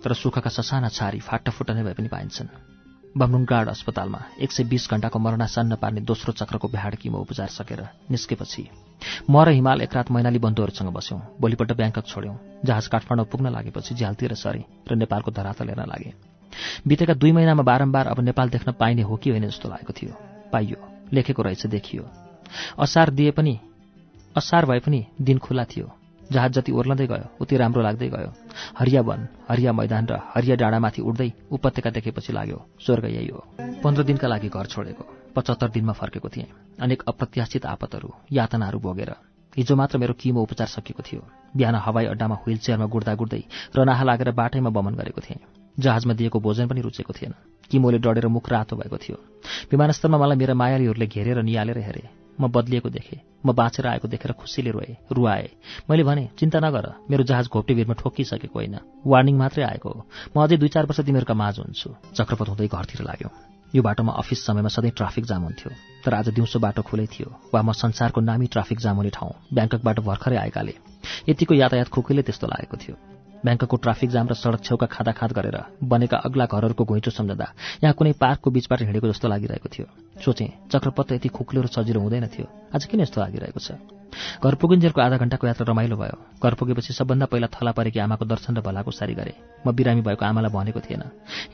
तर 0.00 0.14
सुखका 0.14 0.50
ससाना 0.50 0.88
छारी 0.88 1.18
फाटाफुट्टा 1.20 1.74
नै 1.74 1.82
भए 1.82 1.94
पनि 1.98 2.08
पाइन्छन्। 2.08 2.79
बमरुङगाड 3.16 3.68
अस्पतालमा 3.68 4.18
एक 4.40 4.52
सय 4.52 4.64
बिस 4.64 4.86
घण्टाको 4.90 5.18
मरणासन्न 5.18 5.74
पार्ने 5.74 6.00
दोस्रो 6.00 6.32
चक्रको 6.32 6.68
भ्याड 6.68 6.94
किमो 6.94 7.18
उपचार 7.18 7.48
सकेर 7.48 7.82
निस्केपछि 8.10 8.62
म 9.30 9.42
र 9.42 9.48
हिमाल 9.50 9.82
एक 9.82 9.94
रात 9.94 10.10
मैनाली 10.10 10.38
बन्धुहरूसँग 10.38 10.92
बस्यौँ। 10.94 11.20
भोलिपल्ट 11.40 11.72
ब्याङ्कक 11.72 12.06
छोड्यौँ। 12.06 12.36
जहाज 12.64 12.86
काठमाडौँ 12.86 13.26
पुग्न 13.26 13.50
लागेपछि 13.50 13.94
झ्यालतिर 13.94 14.34
सरे 14.34 14.64
र 14.90 14.94
नेपालको 14.94 15.30
धरातल 15.30 15.68
हेर्न 15.68 15.82
लागे। 15.82 16.14
बितेका 16.86 17.14
दुई 17.14 17.32
महिनामा 17.32 17.62
बारम्बार 17.62 18.06
अब 18.06 18.20
नेपाल 18.20 18.48
देख्न 18.48 18.72
पाइने 18.72 19.02
हो 19.02 19.16
कि 19.16 19.30
होइन 19.30 19.46
जस्तो 19.48 19.68
लागेको 19.68 19.92
थियो। 19.92 20.14
पाइयो। 20.52 20.78
लेखेको 21.12 21.42
रहेछ 21.42 21.66
देखियो। 21.66 22.06
असार 22.78 23.10
दिए 23.10 23.30
पनि 23.30 23.58
असार 24.36 24.66
भए 24.66 24.78
पनि 24.78 25.06
दिन 25.20 25.38
खुल्ला 25.38 25.64
थियो। 25.64 25.90
जहाज 26.32 26.52
जति 26.52 26.72
ओर्लँदै 26.72 27.06
गयो 27.06 27.26
उति 27.40 27.56
राम्रो 27.56 27.82
लाग्दै 27.82 28.08
गयो। 28.08 28.30
हरिया 28.78 29.00
वन 29.02 29.26
हरिया 29.48 29.72
मैदान 29.72 30.06
र 30.06 30.18
हरिया 30.34 30.56
डाँडामाथि 30.56 31.02
उड्दै 31.02 31.30
उपत्यका 31.50 31.90
देखेपछि 31.90 32.32
लाग्यो 32.32 32.58
स्वर्ग 32.80 33.04
यही 33.06 33.28
हो। 33.28 33.44
पन्ध्र 33.82 34.02
दिनका 34.02 34.28
लागि 34.28 34.48
घर 34.48 34.66
छोडेको 34.66 35.04
पचहत्तर 35.36 35.68
दिनमा 35.70 35.92
फर्केको 35.92 36.28
थिएँ। 36.28 36.46
अनेक 36.78 37.02
अप्रत्याशित 37.08 37.66
आपतहरू 37.66 38.10
यातनाहरू 38.32 38.78
भोगेर। 38.78 39.10
हिजो 39.56 39.74
मात्र 39.76 39.98
मेरो 39.98 40.14
किमो 40.14 40.42
उपचार 40.42 40.66
सकिएको 40.68 41.02
थियो। 41.02 41.20
बिहान 41.56 41.74
हवाई 41.76 42.06
अड्डामा 42.06 42.34
व्हील 42.46 42.58
चेयरमा 42.58 42.86
गुड्दा 42.86 43.14
गुड्दै 43.14 43.42
रनाहा 43.76 44.04
लागेर 44.04 44.30
बाटैमा 44.30 44.70
बमन 44.70 44.94
गरेको 44.94 45.20
थिएँ। 45.20 45.42
जहाजमा 45.76 46.14
दिएको 46.14 46.38
भोजन 46.40 46.68
पनि 46.68 46.80
रुचेको 46.80 47.12
थिएन। 47.12 47.34
किमोले 47.70 47.98
डढेर 47.98 48.26
मुख 48.26 48.48
रातो 48.50 48.76
भएको 48.76 48.96
थियो। 48.96 49.16
विमानस्थलमा 49.70 50.18
मलाई 50.18 50.36
मेरा 50.36 50.54
मायालीहरूले 50.54 51.06
घेरेर 51.06 51.42
निहालेर 51.42 51.78
हेरे। 51.78 52.19
म 52.40 52.48
बदलिएको 52.48 52.88
देखेँ। 52.88 53.20
म 53.46 53.52
बाँचेर 53.52 53.86
आएको 53.86 54.08
देखेर 54.08 54.32
खुसीले 54.32 54.70
रोएँ 54.70 54.96
रुवाए। 55.12 55.48
मैले 55.90 56.02
भने 56.02 56.28
चिन्ता 56.38 56.60
नगर 56.60 56.92
मेरो 57.10 57.24
जहाज 57.24 57.48
घोप्टे 57.48 57.74
भिरमा 57.74 57.94
ठोकिसकेको 57.94 58.58
होइन। 58.58 58.78
वार्निङ 59.06 59.36
मात्रै 59.36 59.64
आएको 59.64 59.88
हो। 59.88 60.06
म 60.36 60.42
अझै 60.44 60.56
दुई 60.56 60.68
चार 60.68 60.86
वर्ष 60.86 61.00
तिमीहरूका 61.00 61.34
माझ 61.34 61.58
हुन्छु। 61.58 61.94
चक्रपथ 62.14 62.48
हुँदै 62.48 62.68
घरतिर 62.68 63.02
लाग्यो। 63.02 63.30
यो 63.74 63.82
बाटोमा 63.82 64.12
अफिस 64.12 64.46
समयमा 64.46 64.68
सधैँ 64.68 64.90
ट्राफिक 64.90 65.24
जाम 65.24 65.42
हुन्थ्यो। 65.42 65.70
तर 66.04 66.14
आज 66.14 66.28
दिउँसो 66.28 66.58
बाटो 66.58 66.82
खुलै 66.82 67.06
थियो। 67.06 67.28
वा 67.54 67.62
म 67.62 67.72
संसारको 67.72 68.20
नामी 68.20 68.46
ट्राफिक 68.46 68.78
जाम 68.78 68.96
हुने 68.96 69.10
ठाउँ 69.10 69.32
ब्याङ्ककबाट 69.54 70.00
भर्खरै 70.00 70.36
आएकाले। 70.36 70.74
यतिको 71.28 71.54
यातायात 71.54 71.88
खुकुले 71.88 72.22
त्यस्तो 72.22 72.46
लागेको 72.46 72.76
थियो। 72.76 73.19
ब्याङ्कको 73.44 73.76
ट्राफिक 73.76 74.10
जाम 74.10 74.26
र 74.28 74.34
सडक 74.34 74.60
छेउका 74.64 74.86
खाँदाखाँद 74.86 75.32
गरेर 75.32 75.56
बनेका 75.82 76.16
अग्ला 76.28 76.44
घरहरूको 76.46 76.84
घुइँचो 76.84 77.10
सम्झँदा 77.10 77.46
यहाँ 77.84 77.94
कुनै 77.94 78.12
पार्कको 78.20 78.50
बीचबाट 78.50 78.80
हिँडेको 78.82 79.08
जस्तो 79.08 79.28
लागिरहेको 79.28 79.68
थियो। 79.68 79.86
सोचेँ 80.20 80.48
चक्रपत्र 80.72 81.14
यति 81.14 81.28
खुक्लो 81.28 81.60
र 81.62 81.66
सजिलो 81.72 82.00
हुँदैन 82.00 82.26
थियो। 82.28 82.46
आज 82.74 82.84
किन 82.84 83.00
यस्तो 83.00 83.20
लागिरहेको 83.20 83.60
छ? 83.60 83.80
घर 84.44 84.54
पुगिन्जेलको 84.60 85.00
आधा 85.00 85.16
घण्टाको 85.16 85.46
यात्रा 85.46 85.64
रमाइलो 85.70 85.96
भयो। 85.96 86.16
घर 86.42 86.54
पुगेपछि 86.54 86.92
सबभन्दा 86.92 87.26
पहिला 87.32 87.48
थला 87.48 87.72
परेकी 87.72 87.98
आमाको 88.04 88.24
दर्शन 88.26 88.56
र 88.56 88.60
भलाको 88.60 88.90
सारी 88.90 89.14
गरे। 89.14 89.34
म 89.66 89.72
बिरामी 89.72 90.02
भएको 90.02 90.24
आमालाई 90.26 90.50
भनेको 90.50 90.80
थिएन। 90.80 91.02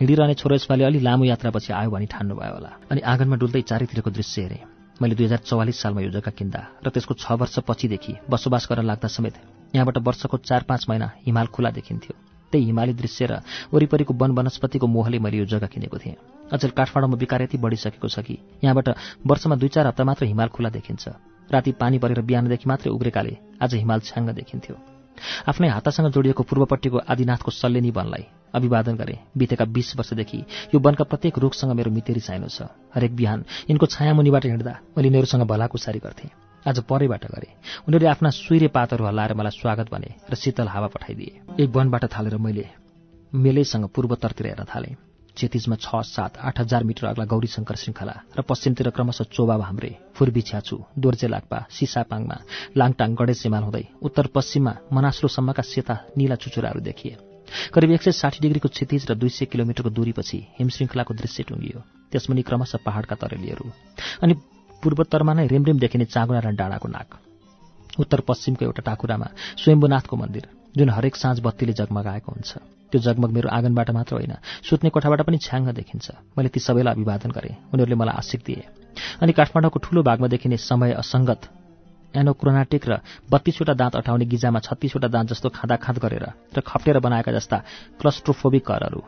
हिँडिरहने 0.01 0.35
छोरो 0.35 0.54
यसपालि 0.56 0.83
अलि 0.85 0.99
लामो 1.01 1.24
यात्रापछि 1.24 1.72
आयो 1.72 1.90
भनी 1.90 2.06
ठान्नु 2.10 2.35
भयो 2.35 2.54
होला। 2.54 2.70
अनि 2.90 3.01
आँगनमा 3.01 3.36
डुल्दै 3.36 3.62
चारैतिरको 3.62 4.10
दृश्य 4.10 4.42
हेरेँ। 4.42 4.62
मैले 5.02 5.15
दुई 5.15 5.26
हजार 5.26 5.38
चौवालिस 5.44 5.76
सालमा 5.76 6.01
यो 6.01 6.10
जग्गा 6.10 6.33
किन्दा 6.33 6.60
र 6.81 6.88
त्यसको 6.88 7.15
छ 7.15 7.36
वर्ष 7.36 7.58
पछिदेखि 7.69 8.12
बसोबास 8.31 8.67
गर्न 8.72 8.86
लाग्दा 8.88 9.08
समेत 9.12 9.36
यहाँबाट 9.75 9.99
वर्षको 9.99 10.37
चार 10.39 10.63
पाँच 10.63 10.87
महिना 10.89 11.11
हिमाल 11.27 11.47
खुला 11.47 11.71
देखिन्थ्यो। 11.71 12.15
त्यही 12.53 12.65
हिमाली 12.65 12.93
दृश्य 12.95 13.27
र 13.27 13.41
वरिपरिको 13.73 14.15
वन 14.15 14.31
वनस्पतिको 14.31 14.87
मोहले 14.87 15.19
मैले 15.19 15.37
यो 15.37 15.45
जग्गा 15.45 15.67
किनेको 15.67 15.99
थिएँ। 15.99 16.17
अचेल 16.53 16.71
काठमाडौँमा 16.71 17.17
विकार 17.17 17.43
यति 17.43 17.59
बढिसकेको 17.59 18.09
छ 18.09 18.19
कि 18.23 18.39
यहाँबाट 18.65 18.89
वर्षमा 19.27 19.57
दुई 19.57 19.69
चार 19.69 19.87
हप्ता 19.87 20.05
मात्र 20.05 20.25
हिमाल 20.27 20.49
खुला 20.49 20.71
देखिन्छ। 20.71 21.09
राति 21.51 21.73
पानी 21.73 21.99
परेर 21.99 22.21
बिहानदेखि 22.23 22.69
मात्रै 22.69 22.91
उब्रेकाले 22.91 23.37
आज 23.63 23.75
हिमाल 23.75 24.01
छ्याङ्ग 24.01 24.31
देखिन्थ्यो। 24.31 24.77
आफ्नै 25.49 25.69
हातासँग 25.69 26.11
जोडिएको 26.13 26.43
पूर्वपट्टिको 26.43 26.99
आदिनाथको 27.09 27.51
सल्लेनी 27.51 27.91
वनलाई 27.91 28.25
अभिवादन 28.55 28.95
गरे 28.97 29.19
बितेका 29.37 29.65
बीस 29.67 29.97
वर्षदेखि 29.97 30.39
यो 30.75 30.79
वनका 30.79 31.05
प्रत्येक 31.05 31.39
रुखसँग 31.39 31.73
मेरो 31.73 31.91
मितेरी 31.91 32.21
चाहिनु 32.21 32.49
छ। 32.49 32.71
हरेक 32.95 33.17
बिहान 33.17 33.45
यिनको 33.71 33.87
छायामुनिबाट 33.87 34.45
हिँड्दा 34.47 34.75
मैले 34.97 35.09
यिनीहरूसँग 35.09 35.43
भलाकुसारी 35.43 35.99
गर्थेँ। 35.99 36.46
आज 36.67 36.79
परैबाट 36.83 37.25
गरे। 37.31 37.49
उनीहरूले 37.87 38.11
आफ्ना 38.11 38.31
सुइरे 38.31 38.69
पातहरू 38.75 39.05
हल्लाएर 39.07 39.35
मलाई 39.39 39.55
स्वागत 39.55 39.87
भने 39.87 40.11
र 40.27 40.35
शीतल 40.35 40.67
हावा 40.67 40.89
पठाइदिए। 40.91 41.63
एक 41.63 41.71
वनबाट 41.71 42.05
थालेर 42.11 42.37
मैले 42.43 42.67
मेलैसँग 43.33 43.87
पूर्वतरतिर 43.95 44.47
हेर्न 44.47 44.65
थालेँ। 44.67 44.95
क्षतिजमा 45.37 45.77
छ 45.79 46.03
सात 46.03 46.43
आठ 46.43 46.61
हजार 46.61 46.83
मिटर 46.83 47.07
अग्ला 47.07 47.25
गौरीशङ्कर 47.31 47.77
श्रृङ्खला 47.77 48.15
र 48.35 48.43
पश्चिमतिर 48.43 48.91
क्रमशः 48.91 49.31
चोबा 49.31 49.57
भाम्रे 49.63 49.91
फुर्बी 50.17 50.43
छ्याचु 50.43 50.77
दोर्जे 50.99 51.29
लाक्पा 51.31 51.59
सिसापाङमा 51.71 52.37
लाङटाङ 52.75 53.15
गणेश 53.15 53.43
हिमाल 53.47 53.63
हुँदै 53.63 53.85
उत्तर 54.03 54.27
पश्चिममा 54.35 54.73
मनास्लोसम्मका 54.91 55.63
सेता 55.63 55.95
निला 56.19 56.35
चुचुराहरू 56.43 56.81
देखिए। 56.83 57.15
करिब 57.75 57.91
एक 57.95 58.03
सय 58.03 58.13
साठी 58.13 58.39
डिग्रीको 58.43 58.69
क्षतिज 58.75 59.07
र 59.07 59.15
दुई 59.15 59.31
सय 59.31 59.45
किलोमिटरको 59.53 59.91
दूरीपछि 59.95 60.39
हिमश्रृङ्खलाको 60.59 61.15
दृश्य 61.15 61.43
टुङ्गियो। 61.47 61.79
त्यसमुनि 62.11 62.43
क्रमशः 62.43 62.83
पहाडका 62.83 63.15
तरेलीहरू। 63.23 63.71
अनि 64.25 64.35
पूर्वोत्तरमा 64.83 65.33
नै 65.33 65.47
रेमरेम 65.47 65.78
देखिने 65.78 66.05
चाँगुना 66.05 66.41
र 66.41 66.55
डाँडाको 66.55 66.89
नाक। 66.89 67.09
उत्तर 67.99 68.21
पश्चिमको 68.28 68.65
एउटा 68.65 68.83
टाकुरामा 68.83 69.28
स्वयम्भूनाथको 69.57 70.15
मन्दिर 70.17 70.44
जुन 70.76 70.91
हरेक 70.91 71.17
साँझ 71.17 71.41
बत्तीले 71.41 71.73
जगमगाएको 71.73 72.33
हुन्छ। 72.33 72.51
त्यो 72.92 73.01
जगमग 73.01 73.31
मेरो 73.33 73.49
आँगनबाट 73.49 73.91
मात्र 73.91 74.15
होइन 74.15 74.35
सुत्ने 74.62 74.91
कोठाबाट 74.91 75.21
पनि 75.25 75.39
छ्याङ्ग 75.41 75.69
देखिन्छ। 75.73 76.07
मैले 76.37 76.49
ती 76.49 76.60
सबैलाई 76.60 76.94
अभिवादन 76.94 77.31
गरेँ। 77.33 77.55
उनीहरूले 77.73 77.97
मलाई 77.97 78.17
आशिक 78.21 78.41
दिए। 78.47 78.65
अनि 79.23 79.33
काठमाडौँको 79.33 79.78
ठूलो 79.81 80.03
भागमा 80.03 80.28
देखिने 80.28 80.57
समय 80.60 80.92
असङ्गत 81.03 81.41
एनोक्रोनाटिक 82.15 82.83
र 82.87 82.92
बत्तीसवटा 83.33 83.75
दाँत 83.75 83.97
अटाउने 83.97 84.25
गिजामा 84.25 84.60
छत्तीसवटा 84.60 85.09
दाँत 85.09 85.26
जस्तो 85.33 85.49
खाँदाखाँद 85.57 85.99
गरेर 85.99 86.26
र 86.53 86.60
खप्टेर 86.60 86.99
बनाएका 87.01 87.33
जस्ता 87.33 87.57
क्लस्ट्रोफोबिक 88.01 88.65
घरहरू 88.65 89.01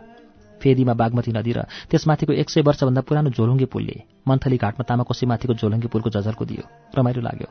फेदीमा 0.63 0.95
बागमती 0.95 1.33
नदी 1.33 1.53
र 1.53 1.63
त्यसमाथिको 1.91 2.33
एक 2.33 2.51
सय 2.51 2.61
वर्षभन्दा 2.63 3.01
पुरानो 3.01 3.31
झोलुङ्गे 3.31 3.65
पुलले 3.65 3.97
मन्थली 4.29 4.57
घाटमा 4.57 4.85
तामाकोसीमाथिको 4.89 5.55
झोलुङ्गे 5.55 5.89
पुलको 5.89 6.11
जझल्को 6.11 6.45
दियो। 6.45 6.65
रमाइलो 6.99 7.21
लाग्यो। 7.23 7.49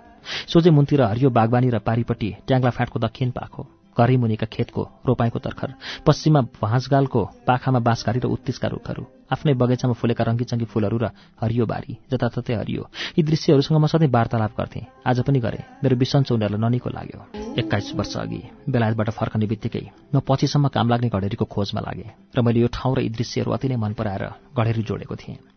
सोझे 0.48 0.70
मुनतिर 0.70 1.02
हरियो 1.02 1.30
बागवानी 1.30 1.70
र 1.70 1.80
पारिपट्टि 1.80 2.30
ट्याङ्ला 2.48 2.70
फाँटको 2.70 3.00
दक्षिण 3.00 3.32
पाखो। 3.32 3.77
घरै 3.98 4.18
मुनिका 4.18 4.48
खेतको 4.48 4.82
रोपाइँको 5.08 5.40
तर्खर 5.40 5.70
पश्चिममा 6.06 6.42
भाँजगालको 6.62 7.22
पाखामा 7.48 7.80
बाँसघारी 7.82 8.20
र 8.20 8.28
उत्तिसका 8.28 8.68
रुखहरू 8.68 9.04
आफ्नै 9.34 9.54
बगैँचामा 9.54 9.94
फुलेका 10.00 10.24
रङ्गीचङ्गी 10.24 10.66
फुलहरू 10.72 10.98
र 10.98 11.06
हरियो 11.42 11.66
बारी 11.66 11.94
जताततै 12.12 12.54
हरियो। 12.54 12.84
यी 13.18 13.22
दृश्यहरूसँग 13.24 13.78
म 13.78 13.86
सधैँ 13.92 14.08
वार्तालाप 14.08 14.54
गर्थेँ। 14.56 14.86
आज 15.04 15.20
पनि 15.28 15.40
गरेँ। 15.40 15.64
मेरो 15.84 15.96
बिसन्चो 15.98 16.36
उनीहरूलाई 16.36 16.62
ननिको 16.64 16.90
लाग्यो। 16.90 17.20
एक्काइस 17.60 17.92
वर्ष 17.98 18.16
अघि 18.18 18.42
बेलायतबाट 18.70 19.10
फर्कने 19.20 19.46
बित्तिकै 19.52 19.84
म 20.14 20.24
पछिसम्म 20.24 20.68
काम 20.72 20.88
लाग्ने 20.90 21.10
घडेरीको 21.12 21.46
खोजमा 21.46 21.82
लागेँ 21.82 22.10
र 22.32 22.38
मैले 22.40 22.60
यो 22.64 22.70
ठाउँ 22.72 22.96
र 22.96 23.00
यी 23.04 23.10
दृश्यहरू 23.12 23.52
अति 23.52 23.68
नै 23.68 23.76
मन 23.76 23.94
पराएर 24.00 24.24
घडेरी 24.56 24.82
जोडेको 24.88 25.16
थिएँ। 25.18 25.57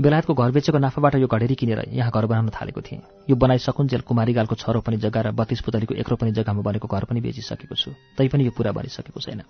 बेलायतको 0.00 0.34
घर 0.34 0.50
बेचेको 0.50 0.78
नाफाबाट 0.78 1.14
यो 1.16 1.26
घडेरी 1.26 1.54
किनेर 1.54 1.80
यहाँ 1.92 2.10
घर 2.10 2.26
बनाउन 2.26 2.48
थालेको 2.50 2.80
थिएँ। 2.80 3.00
यो 3.30 3.36
बनाइ 3.36 3.58
सकुन्जेल 3.58 4.00
कुमारीगालको 4.02 4.54
छ 4.54 4.64
रोपनी 4.70 4.96
जग्गा 4.96 5.20
र 5.20 5.30
बत्तीस 5.30 5.60
पुतलीको 5.60 5.94
एक 5.94 6.08
रोपनी 6.08 6.32
जग्गामा 6.32 6.62
बनेको 6.62 6.88
घर 6.88 7.04
पनि 7.04 7.20
बेचिसकेको 7.20 7.74
छु। 7.74 7.90
तैपनि 8.18 8.44
यो 8.44 8.52
पुरा 8.52 8.72
बनिसकेको 8.72 9.20
छैन। 9.20 9.42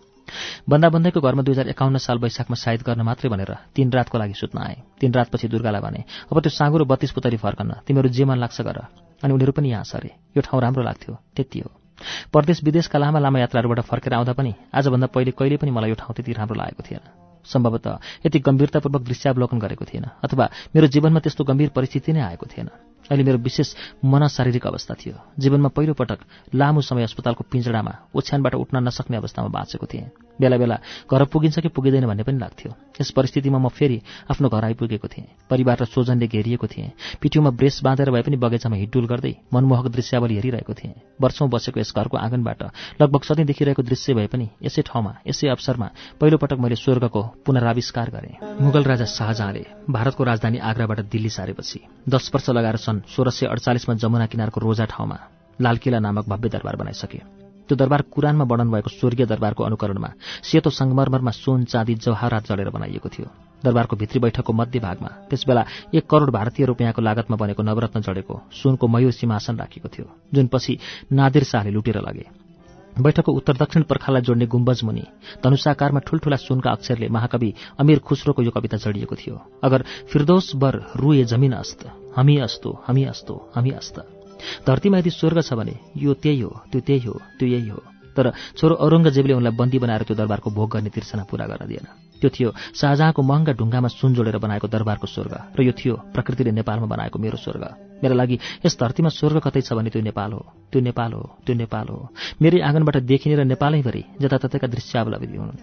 भन्दा 0.69 0.89
भन्दैको 0.89 1.21
घरमा 1.21 1.43
दुई 1.43 1.55
हजार 1.55 1.69
एकाउन्न 1.73 1.99
साल 1.99 2.19
वैशाखमा 2.19 2.57
सायद 2.57 2.81
गर्न 2.83 3.01
मात्रै 3.03 3.31
भनेर 3.31 3.51
तीन 3.75 3.91
रातको 3.91 4.19
लागि 4.19 4.35
सुत्न 4.37 4.59
आए। 4.59 4.77
तीन 5.01 5.11
रातपछि 5.13 5.49
दुर्गालाई 5.49 5.81
भने 5.81 6.01
अब 6.29 6.37
त्यो 6.41 6.51
साँगुरो 6.51 6.85
बत्तीस 6.85 7.11
पुतली 7.17 7.37
फर्कन्न 7.41 7.83
तिमीहरू 7.87 8.09
जे 8.09 8.25
मन 8.25 8.39
लाग्छ 8.39 8.61
गर। 8.61 8.79
अनि 9.25 9.33
उनीहरू 9.33 9.53
पनि 9.53 9.69
यहाँ 9.71 9.85
सरे। 9.85 10.11
यो 10.37 10.41
ठाउँ 10.41 10.61
राम्रो 10.61 10.83
लाग्थ्यो 10.85 11.17
त्यति 11.37 11.59
हो। 11.61 11.80
परदेश 12.33 12.63
विदेशका 12.65 12.99
लामा 12.99 13.19
लामा 13.19 13.39
यात्राहरूबाट 13.41 13.81
फर्केर 13.85 14.15
आउँदा 14.15 14.33
पनि 14.33 14.55
आजभन्दा 14.75 15.07
पहिले 15.15 15.31
कहिले 15.31 15.57
पनि 15.57 15.71
मलाई 15.71 15.91
यो 15.91 15.97
ठाउँ 15.97 16.15
त्यति 16.17 16.33
राम्रो 16.33 16.57
लागेको 16.57 16.83
थिएन। 16.83 17.05
सम्भवतः 17.45 17.99
यति 18.27 18.39
गम्भीरतापूर्वक 18.39 19.03
दृश्यावलोकन 19.03 19.59
गरेको 19.59 19.85
थिएन 19.85 20.07
अथवा 20.25 20.49
मेरो 20.77 20.87
जीवनमा 20.87 21.21
त्यस्तो 21.21 21.45
गम्भीर 21.45 21.69
परिस्थिति 21.77 22.13
नै 22.13 22.21
आएको 22.21 22.47
थिएन। 22.47 22.69
अहिले 23.11 23.25
मेरो 23.25 23.39
विशेष 23.39 23.75
मन 24.05 24.27
शारीरिक 24.29 24.67
अवस्था 24.67 24.95
थियो। 24.95 25.17
जीवनमा 25.39 25.69
पहिलोपटक 25.69 26.21
लामो 26.55 26.81
समय 26.81 27.03
अस्पतालको 27.03 27.45
पिंजडामा 27.51 27.93
ओछ्यानबाट 28.15 28.55
उठ्न 28.55 28.77
नसक्ने 28.87 29.17
अवस्थामा 29.17 29.49
बाँचेको 29.49 29.87
थिएँ। 29.87 30.30
बेला 30.41 30.57
बेला 30.57 30.77
घर 31.07 31.25
पुगिन्छ 31.29 31.59
कि 31.59 31.69
पुगिँदैन 31.69 32.07
भन्ने 32.07 32.23
पनि 32.23 32.39
लाग्थ्यो। 32.39 32.73
यस 33.01 33.11
परिस्थितिमा 33.11 33.59
म 33.59 33.69
फेरि 33.69 34.01
आफ्नो 34.31 34.49
घर 34.49 34.65
आइपुगेको 34.65 35.09
थिएँ। 35.09 35.27
परिवार 35.51 35.77
र 35.81 35.85
सोजनले 35.85 36.27
घेरिएको 36.27 36.67
थिएँ। 36.67 36.91
पिठ्यौमा 37.21 37.51
ब्रेस 37.51 37.81
बाँधेर 37.85 38.11
भए 38.11 38.23
पनि 38.23 38.37
बगैँचामा 38.37 38.77
हिडुल 38.77 39.07
गर्दै 39.07 39.35
मनमोहक 39.53 39.87
दृश्यावली 39.91 40.35
हेरिरहेको 40.35 40.75
थिएँ। 40.75 40.95
वर्षौं 41.21 41.49
बसेको 41.51 41.81
यस 41.81 41.93
घरको 41.97 42.17
आँगनबाट 42.17 42.63
लगभग 43.01 43.23
सधैँ 43.23 43.47
देखिरहेको 43.47 43.83
दृश्य 43.83 44.15
भए 44.15 44.27
पनि 44.27 44.49
यसै 44.63 44.83
ठाउँमा 44.83 45.15
यसै 45.27 45.49
अवसरमा 45.49 45.89
पहिलोपटक 46.21 46.59
मैले 46.59 46.77
स्वर्गको 46.77 47.23
पुनराविष्कार 47.47 48.11
गरेँ। 48.11 48.37
मुगल 48.61 48.85
राजा 48.85 49.05
शाहजहाँले 49.07 49.65
भारतको 49.91 50.25
राजधानी 50.25 50.59
आग्राबाट 50.61 51.01
दिल्ली 51.11 51.31
सारेपछि 51.31 51.81
दस 52.09 52.31
वर्ष 52.35 52.51
लगाएर 52.51 52.77
सन् 52.77 53.05
सोह्र 53.09 53.31
सय 53.31 53.47
अडचालिसमा 53.47 53.95
जमुना 53.97 54.27
किनारको 54.27 54.61
रोजा 54.61 54.85
ठाउँमा 54.87 55.19
लालकिला 55.59 55.99
नामक 55.99 56.29
भव्य 56.29 56.49
दरबार 56.49 56.77
बनाइसके। 56.77 57.40
त्यो 57.71 57.77
दरबार 57.79 58.03
कुरानमा 58.11 58.45
वर्णन 58.51 58.71
भएको 58.75 58.91
स्वर्गीय 58.91 59.27
दरबारको 59.31 59.63
अनुकरणमा 59.63 60.11
सेतो 60.43 60.71
सङ्गमरमरमा 60.75 61.31
सुन 61.31 61.71
चाँदी 61.71 61.95
जवाहरात 62.03 62.51
जडेर 62.51 62.69
बनाइएको 62.75 63.09
थियो। 63.09 63.27
दरबारको 63.63 63.95
भित्री 63.97 64.19
बैठकको 64.21 64.53
मध्य 64.53 64.79
भागमा 64.83 65.31
त्यसबेला 65.31 65.63
एक 65.95 66.05
करोड 66.11 66.31
भारतीय 66.35 66.67
रुपियाँको 66.67 66.99
लागतमा 66.99 67.37
बनेको 67.39 67.63
नवरत्न 67.63 68.01
जडेको 68.03 68.35
सुनको 68.51 68.87
मयूर 68.91 69.13
सिंहासन 69.15 69.55
राखेको 69.63 69.89
थियो 69.89 70.07
जुन 70.35 70.47
पछि 70.51 70.79
नादिर 71.13 71.45
शाहले 71.47 71.71
लुटेर 71.71 72.03
लगे। 72.03 72.27
बैठकको 72.91 73.33
उत्तर 73.33 73.55
दक्षिण 73.55 73.83
पर्खालाई 73.87 74.23
जोड्ने 74.27 74.47
गुम्बज 74.51 74.83
मुनि 74.85 75.05
धनुषाकारमा 75.45 76.01
ठूल्ठूला 76.03 76.37
सुनका 76.43 76.71
अक्षरले 76.71 77.09
महाकवि 77.09 77.55
अमीर 77.79 77.99
खुसरोको 78.03 78.43
यो 78.43 78.51
कविता 78.51 78.77
जडिएको 78.83 79.15
थियो। 79.15 79.37
अगर 79.63 79.85
फिर्दोस 80.11 80.53
बर 80.57 80.75
रुए 80.99 81.25
जमिन 81.25 81.53
अस्त 81.55 81.87
हामी 82.17 82.37
अस्तो 82.43 82.71
हामी 82.89 83.05
अस्तो 83.07 83.35
हामी 83.55 83.71
अस्त। 83.79 84.20
धरतीमा 84.67 84.99
यदि 84.99 85.11
स्वर्ग 85.11 85.39
छ 85.43 85.53
भने 85.55 85.75
यो 85.97 86.13
त्यही 86.15 86.41
हो 86.41 86.51
त्यो 86.71 86.81
त्यही 86.81 87.07
हो 87.07 87.15
त्यो 87.39 87.49
यही 87.49 87.69
हो। 87.69 87.81
तर 88.17 88.33
छोरो 88.59 88.75
औरङ्गजेबले 88.75 89.35
उनलाई 89.39 89.55
बन्दी 89.55 89.79
बनाएर 89.79 90.03
त्यो 90.03 90.15
दरबारको 90.19 90.51
भोग 90.51 90.69
गर्ने 90.75 90.91
तिर्सना 90.91 91.25
पूरा 91.31 91.47
गर्न 91.47 91.67
दिएन। 91.71 91.87
त्यो 92.21 92.31
थियो 92.31 92.51
शाहजहाँको 92.77 93.23
महँगा 93.23 93.53
ढुङ्गामा 93.57 93.89
सुन 93.89 94.15
जोडेर 94.15 94.37
बनाएको 94.43 94.67
दरबारको 94.67 95.07
स्वर्ग 95.07 95.35
र 95.57 95.63
यो 95.63 95.73
थियो 95.73 95.95
प्रकृतिले 96.13 96.51
नेपालमा 96.53 96.87
बनाएको 96.91 97.17
मेरो 97.17 97.39
स्वर्ग। 97.39 97.65
मेरा 98.03 98.15
लागि 98.15 98.37
यस 98.67 98.75
धरतीमा 98.77 99.09
स्वर्ग 99.15 99.39
कतै 99.47 99.63
छ 99.63 99.73
भने 99.79 99.91
त्यो 99.95 100.03
नेपाल 100.03 100.31
हो 100.37 100.43
त्यो 100.69 100.81
नेपाल 100.83 101.11
हो 101.17 101.23
त्यो 101.47 101.55
नेपाल 101.55 101.87
हो। 101.89 101.99
मेरै 102.43 102.61
आँगनबाट 102.61 102.97
देखिने 103.07 103.35
र 103.41 103.43
नेपालैभरि 103.47 104.03
जताततैका 104.21 104.67
दृश्यावलम्बी 104.69 105.37
हुन्। 105.39 105.55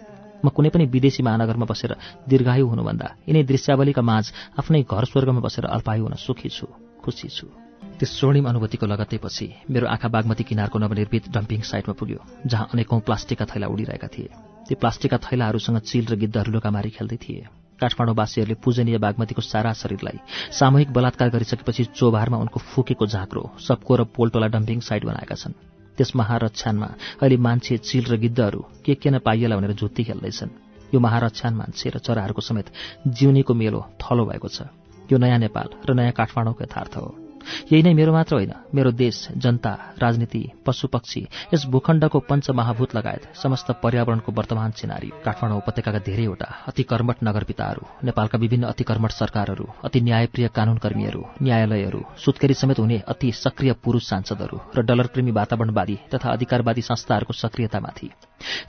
म 0.42 0.48
कुनै 0.48 0.70
पनि 0.70 0.84
विदेशी 0.88 1.22
महानगरमा 1.22 1.66
बसेर 1.68 1.92
दीर्घायु 2.26 2.66
हुनुभन्दा 2.66 3.06
यिनै 3.28 3.42
दृश्यावलीका 3.44 4.02
माझ 4.02 4.24
आफ्नै 4.58 4.82
घर 4.82 5.04
स्वर्गमा 5.12 5.40
बसेर 5.46 5.64
अल्पायु 5.66 6.02
हुन 6.06 6.14
सुखी 6.16 6.48
छु 6.48 6.66
खुसी 7.02 7.28
छु। 7.28 7.67
त्यस 7.98 8.10
स्वर्णिम 8.14 8.48
अनुभूतिको 8.48 8.86
लगत्तैपछि 8.86 9.46
मेरो 9.70 9.86
आँखा 9.88 10.08
बागमती 10.08 10.44
किनारको 10.44 10.78
नवनिर्मित 10.78 11.24
डम्पिङ 11.34 11.60
साइटमा 11.66 11.94
पुग्यो 11.98 12.18
जहाँ 12.46 12.68
अनेकौं 12.72 13.00
प्लास्टिकका 13.00 13.44
थैला 13.50 13.66
उडिरहेका 13.66 14.08
थिए। 14.08 14.28
ती 14.68 14.74
प्लास्टिकका 14.74 15.18
थैलाहरूसँग 15.18 15.78
चिल 15.82 16.06
र 16.06 16.14
गिद्धहरू 16.16 16.52
लुकामारी 16.52 16.90
खेल्दै 16.94 17.18
थिए। 17.18 17.42
काठमाडौँवासीहरूले 17.80 18.54
पूजनीय 18.62 18.98
बागमतीको 18.98 19.42
सारा 19.42 19.72
शरीरलाई 19.72 20.18
सामूहिक 20.52 20.92
बलात्कार 20.92 21.28
गरिसकेपछि 21.30 21.84
चोभारमा 21.98 22.38
उनको 22.38 22.58
फुकेको 22.70 23.06
झाँक्रो 23.08 23.42
सबको 23.58 23.96
र 23.96 24.04
पोल्टोला 24.14 24.46
डम्पिङ 24.46 24.78
साइट 24.80 25.04
बनाएका 25.04 25.34
छन्। 25.34 25.58
त्यस 25.98 26.14
महारक्षानमा 26.14 26.88
अहिले 27.18 27.36
मान्छे 27.36 27.82
चिल 27.82 28.04
र 28.06 28.16
गिद्धहरू 28.16 28.60
के 28.86 28.94
के 28.94 29.10
न 29.10 29.18
पाइएला 29.18 29.56
भनेर 29.58 29.74
जुत्ती 29.74 30.04
खेल्दैछन्। 30.06 30.50
यो 30.94 30.98
महारक्षान 31.00 31.54
मान्छे 31.54 31.90
र 31.90 31.98
चराहरूको 31.98 32.42
समेत 32.42 32.66
जिउनीको 33.10 33.54
मेलो 33.54 33.80
थलो 33.98 34.24
भएको 34.24 34.48
छ। 34.48 34.70
यो 35.10 35.18
नयाँ 35.18 35.38
नेपाल 35.38 35.68
र 35.82 35.94
नयाँ 35.94 36.12
काठमाडौँको 36.14 36.62
यथार्थ 36.62 36.96
हो। 36.96 37.27
यही 37.70 37.82
नै 37.82 37.92
मेरो 37.94 38.12
मात्र 38.12 38.34
होइन 38.34 38.52
मेरो 38.74 38.90
देश 38.94 39.16
जनता 39.36 39.72
राजनीति 39.98 40.42
पशुपक्षी 40.66 41.22
यस 41.54 41.66
भूखण्डको 41.66 42.18
पञ्चमहाभूत 42.28 42.94
लगायत 42.96 43.28
समस्त 43.42 43.70
पर्यावरणको 43.82 44.32
वर्तमान 44.32 44.70
सिनारी 44.70 45.10
काठमाडौँ 45.24 45.58
उपत्यकाका 45.58 45.98
धेरैवटा 45.98 46.48
अति 46.66 46.82
कर्मठ 46.82 47.22
नगरपिताहरू 47.22 47.82
नेपालका 48.04 48.38
विभिन्न 48.38 48.64
अति 48.64 48.84
कर्मठ 48.84 49.12
सरकारहरू 49.12 49.66
अति 49.84 50.00
न्यायप्रिय 50.00 50.48
कानूनकर्मीहरू 50.48 51.22
न्यायालयहरू 51.42 52.00
सुत्केरी 52.24 52.54
समेत 52.54 52.78
हुने 52.78 52.98
अति 53.08 53.32
सक्रिय 53.34 53.72
पुरूष 53.84 54.08
सांसदहरू 54.08 54.60
र 54.76 54.82
डलरप्रेमी 54.82 55.30
वातावरणवादी 55.30 55.98
तथा 56.14 56.32
अधिकारवादी 56.32 56.82
संस्थाहरूको 56.82 57.32
सक्रियतामाथि। 57.34 58.08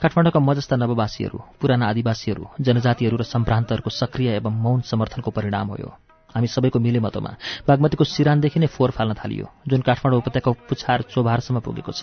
काठमाडौँका 0.02 0.40
म 0.40 0.54
जस्ता 0.54 0.76
नववासीहरू 0.76 1.38
पुराना 1.60 1.88
आदिवासीहरू 1.88 2.44
जनजातिहरू 2.60 3.16
र 3.16 3.22
सम्भ्रान्तहरूको 3.24 3.90
सक्रिय 3.92 4.36
एवं 4.36 4.62
मौन 4.62 4.80
समर्थनको 4.82 5.30
परिणाम 5.30 5.68
हो 5.68 5.90
हामी 6.34 6.46
सबैको 6.46 6.78
मिलेमतोमा 6.78 7.32
बागमतीको 7.68 8.04
सिरानदेखि 8.06 8.60
नै 8.60 8.66
फोहोर 8.66 8.90
फाल्न 8.90 9.12
थालियो 9.14 9.46
जुन 9.66 9.80
काठमाडौँ 9.82 10.18
उपत्यकाको 10.18 10.52
पुछार 10.68 10.98
चोभारसम्म 11.10 11.60
पुगेको 11.60 11.92
छ। 11.92 12.02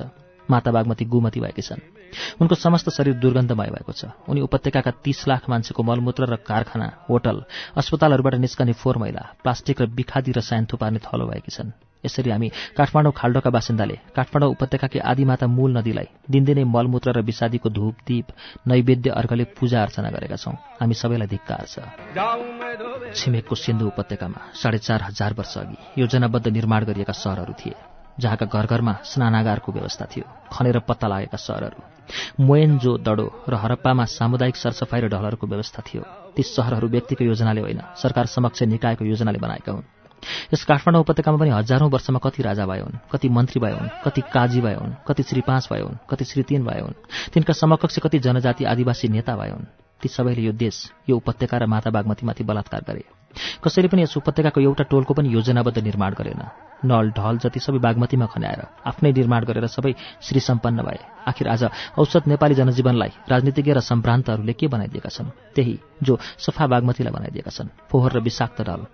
माता 0.49 0.72
बागमती 0.72 1.06
गुमती 1.06 1.40
भएकी 1.40 1.61
छन्। 1.61 1.81
उनको 2.40 2.56
समस्त 2.56 2.90
शरीर 2.90 3.19
दुर्गन्धमय 3.19 3.69
भएको 3.76 3.92
छ। 3.92 4.15
उनी 4.31 4.42
उपत्यकाका 4.42 4.92
तीस 5.03 5.27
लाख 5.27 5.49
मान्छेको 5.49 5.83
मलमूत्र 5.83 6.24
र 6.24 6.35
कारखाना 6.40 6.88
होटल 7.10 7.43
अस्पतालहरूबाट 7.76 8.35
निस्कने 8.35 8.74
फोहोर 8.79 8.97
मैला 8.97 9.24
प्लास्टिक 9.43 9.81
र 9.81 9.85
बिखादी 9.92 10.31
रसायन 10.31 10.65
थुपार्ने 10.72 10.99
थलो 11.03 11.27
भएकी 11.27 11.51
छन्। 11.51 11.86
यसरी 12.07 12.29
हामी 12.31 12.47
काठमाडौँ 12.77 13.11
खाल्डोका 13.11 13.49
बासिन्दाले 13.49 13.95
काठमाडौँ 14.15 14.49
उपत्यकाकी 14.49 14.99
आदिमाता 15.03 15.47
मूल 15.47 15.77
नदीलाई 15.77 16.07
दिनदिनै 16.25 16.63
मलमूत्र 16.65 17.11
र 17.11 17.22
विषादीको 17.22 17.69
धूप 17.69 17.95
दीप 18.07 18.27
नैवेद्य 18.67 19.09
अर्घले 19.11 19.43
पूजा 19.57 19.83
अर्चना 19.83 20.09
गरेका 20.09 20.38
छौं। 20.38 20.56
हामी 20.79 20.95
सबैलाई 20.95 21.27
धिक्कार 21.27 21.63
छ। 21.67 21.75
छिमेकको 23.13 23.56
सिन्धु 23.56 23.85
उपत्यकामा 23.88 24.40
साढे 24.53 24.77
चार 24.77 25.01
हजार 25.03 25.33
वर्ष 25.33 25.57
अघि 25.57 25.77
योजनाबद्ध 25.97 26.47
निर्माण 26.47 26.81
गरिएका 26.85 27.13
सहरहरू 27.13 27.53
थिए 27.53 27.75
जहाँका 28.19 28.45
घर 28.47 28.65
घरमा 28.65 28.93
स्नानागारको 29.03 29.72
व्यवस्था 29.72 30.06
थियो 30.06 30.25
खनेर 30.51 30.79
पत्ता 30.79 31.07
लागेका 31.07 31.38
सहरहरू। 31.38 31.79
मोयन 32.40 32.77
जो 32.79 32.97
दडो 32.97 33.27
र 33.49 33.53
हरप्पामा 33.56 34.06
सामुदायिक 34.07 34.56
सरसफाई 34.56 35.01
र 35.01 35.07
ढलहरूको 35.07 35.47
व्यवस्था 35.47 35.83
थियो। 35.85 36.01
ती 36.35 36.43
सहरहरू 36.43 36.88
व्यक्तिको 36.88 37.23
योजनाले 37.23 37.61
होइन 37.61 37.81
सरकार 37.95 38.25
समक्ष 38.25 38.63
निकायको 38.63 39.06
योजनाले 39.06 39.40
बनाएका 39.40 39.72
हुन्। 39.72 39.97
यस 40.53 40.63
काठमाडौँ 40.63 41.01
उपत्यकामा 41.01 41.38
पनि 41.38 41.49
हजारौं 41.49 41.90
वर्षमा 41.90 42.19
कति 42.19 42.43
राजा 42.43 42.65
भए 42.65 42.79
हुन् 42.79 42.99
कति 43.11 43.29
मन्त्री 43.29 43.60
भए 43.60 43.74
हुन् 43.74 43.90
कति 44.06 44.22
काजी 44.33 44.61
भए 44.61 44.76
हुन् 44.76 44.93
कति 45.08 45.24
श्री 45.24 45.42
पाँच 45.42 45.67
भए 45.72 45.81
हुन् 45.81 45.97
कति 46.10 46.26
श्री 46.26 46.43
तीन 46.43 46.63
भए 46.65 46.79
हुन् 46.81 46.99
तिनका 47.33 47.53
समकक्ष 47.53 47.99
कति 47.99 48.19
जनजाति 48.19 48.63
आदिवासी 48.65 49.08
नेता 49.08 49.35
भए 49.35 49.49
हुन् 49.49 49.65
ती 50.01 50.10
सबैले 50.10 50.42
यो 50.42 50.51
देश 50.53 50.76
यो 51.10 51.15
उपत्यका 51.17 51.58
र 51.58 51.65
माता 51.65 51.90
बागमतीमाथि 51.90 52.43
बलात्कार 52.43 52.81
गरे। 52.88 53.03
कसैले 53.63 53.88
पनि 53.88 54.01
यस 54.03 54.17
उपत्यकाको 54.17 54.61
एउटा 54.61 54.83
टोलको 54.93 55.13
पनि 55.13 55.33
योजनाबद्ध 55.33 55.77
निर्माण 55.77 56.13
गरेन। 56.13 56.42
नल 56.85 57.10
ढल 57.17 57.38
जति 57.42 57.60
सबै 57.60 57.79
बागमतीमा 57.81 58.26
खन्याएर 58.29 58.61
आफ्नै 58.85 59.11
निर्माण 59.11 59.45
गरेर 59.45 59.65
सबै 59.67 59.93
श्री 60.22 60.40
सम्पन्न 60.40 60.85
भए। 60.85 60.99
आखिर 61.27 61.47
आज 61.49 61.63
औसत 61.97 62.27
नेपाली 62.27 62.56
जनजीवनलाई 62.56 63.11
राजनीतिज्ञ 63.29 63.74
र 63.74 63.79
सम्भ्रान्तहरूले 63.81 64.53
के 64.53 64.67
बनाइदिएका 64.69 65.10
छन्? 65.10 65.33
त्यही 65.56 65.79
जो 66.03 66.19
सफा 66.38 66.65
बागमतीलाई 66.67 67.13
बनाइदिएका 67.13 67.51
छन्। 67.51 67.74
फोहोर 67.90 68.11
र 68.13 68.19
विषाक्त 68.22 68.61
ढल। 68.61 68.85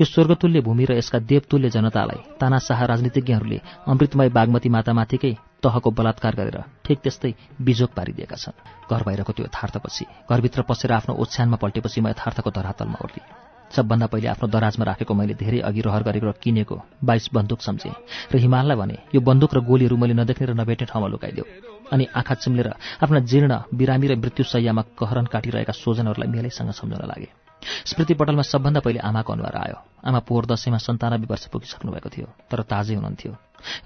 यो 0.00 0.04
स्वर्गतुल्य 0.04 0.60
भूमि 0.60 0.84
र 0.84 0.92
यसका 1.00 1.18
देवतुल्य 1.30 1.68
जनतालाई 1.70 2.20
तानाशाह 2.40 2.84
राजनीतिज्ञहरूले 2.84 3.58
अमृतमय 3.86 4.28
बागमती 4.36 4.68
मातामाथिकै 4.68 5.32
तहको 5.62 5.90
बलात्कार 5.90 6.34
गरेर 6.38 6.58
ठिक 6.84 6.98
त्यस्तै 7.02 7.32
बिजोग 7.66 7.90
पारिदिएका 7.96 8.36
छन्। 8.36 8.56
घर 8.90 9.02
बाहिरको 9.06 9.32
त्यो 9.32 9.44
यथार्थपछि 9.44 10.04
घरभित्र 10.30 10.62
पसेर 10.70 10.92
आफ्नो 10.92 11.12
ओछ्यानमा 11.22 11.56
पल्टेपछि 11.62 12.00
म 12.00 12.06
यथार्थको 12.14 12.50
धरातलमा 12.50 12.98
ओर्ली 13.04 13.22
सबभन्दा 13.70 14.06
पहिले 14.06 14.28
आफ्नो 14.28 14.48
दराजमा 14.48 14.84
राखेको 14.88 15.14
मैले 15.14 15.34
धेरै 15.34 15.58
अघि 15.68 15.80
रहर 15.84 16.02
गरेको 16.08 16.26
र 16.26 16.32
किनेको 16.40 16.76
बाइस 17.04 17.28
बन्दुक 17.34 17.60
सम्झेँ 17.60 17.92
र 18.32 18.34
हिमाललाई 18.38 18.76
भने 18.80 18.96
यो 19.14 19.20
बन्दुक 19.20 19.54
र 19.54 19.60
गोलीहरू 19.60 19.96
मैले 19.98 20.14
नदेख्ने 20.14 20.46
र 20.46 20.54
नभेट्ने 20.56 20.86
ठाउँमा 20.88 21.08
लुकाइदेऊ 21.12 21.44
अनि 21.92 22.04
आँखा 22.16 22.34
चिम्लेर 22.34 22.68
आफ्ना 23.04 23.20
जीर्ण 23.28 23.52
बिरामी 23.74 24.06
र 24.08 24.16
मृत्युशैयामा 24.16 24.82
कहरन 24.96 25.26
काटिरहेका 25.26 25.72
स्वजनहरूलाई 25.72 26.28
मेलैसँग 26.32 26.70
सम्झाउन 26.80 27.04
लागे। 27.12 27.47
स्मृति 27.62 28.14
पटलमा 28.14 28.42
सबभन्दा 28.42 28.80
पहिले 28.80 28.98
आमाको 28.98 29.32
अनुहार 29.32 29.56
आयो। 29.56 29.76
आमा 30.06 30.18
पोहोर 30.18 30.46
दसैँमा 30.46 30.78
सन्तानब्बे 30.78 31.26
वर्ष 31.26 31.46
पुगिसक्नु 31.52 31.92
भएको 31.92 32.08
थियो 32.08 32.26
तर 32.50 32.62
ताजै 32.62 32.94
हुनुहुन्थ्यो। 32.94 33.32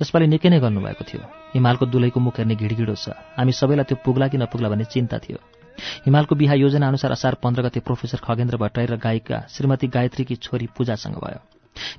यसपालि 0.03 0.27
निकै 0.27 0.49
नै 0.49 0.61
गर्नुभएको 0.61 1.05
थियो। 1.05 1.23
हिमालको 1.57 1.87
दुलैको 1.87 2.21
मुख 2.21 2.37
हेर्ने 2.39 2.55
घिडघिडो 2.55 2.95
छ। 2.95 3.17
हामी 3.37 3.53
सबैलाई 3.53 3.85
त्यो 3.89 3.97
पुग्ला 4.05 4.29
कि 4.29 4.37
नपुग्ला 4.37 4.69
भन्ने 4.69 4.85
चिन्ता 4.85 5.19
थियो। 5.19 5.39
हिमालको 6.05 6.35
बिहा 6.37 6.55
योजना 6.55 6.89
अनुसार 6.89 7.11
असार 7.13 7.35
पन्ध्र 7.41 7.63
गते 7.63 7.81
प्रोफेसर 7.81 8.21
खगेन्द्र 8.21 8.57
भट्टराई 8.61 8.87
र 8.87 8.97
गायिका 9.01 9.49
श्रीमती 9.49 9.87
गायत्रीकी 9.89 10.37
छोरी 10.37 10.67
पूजासँग 10.77 11.17
भयो। 11.17 11.41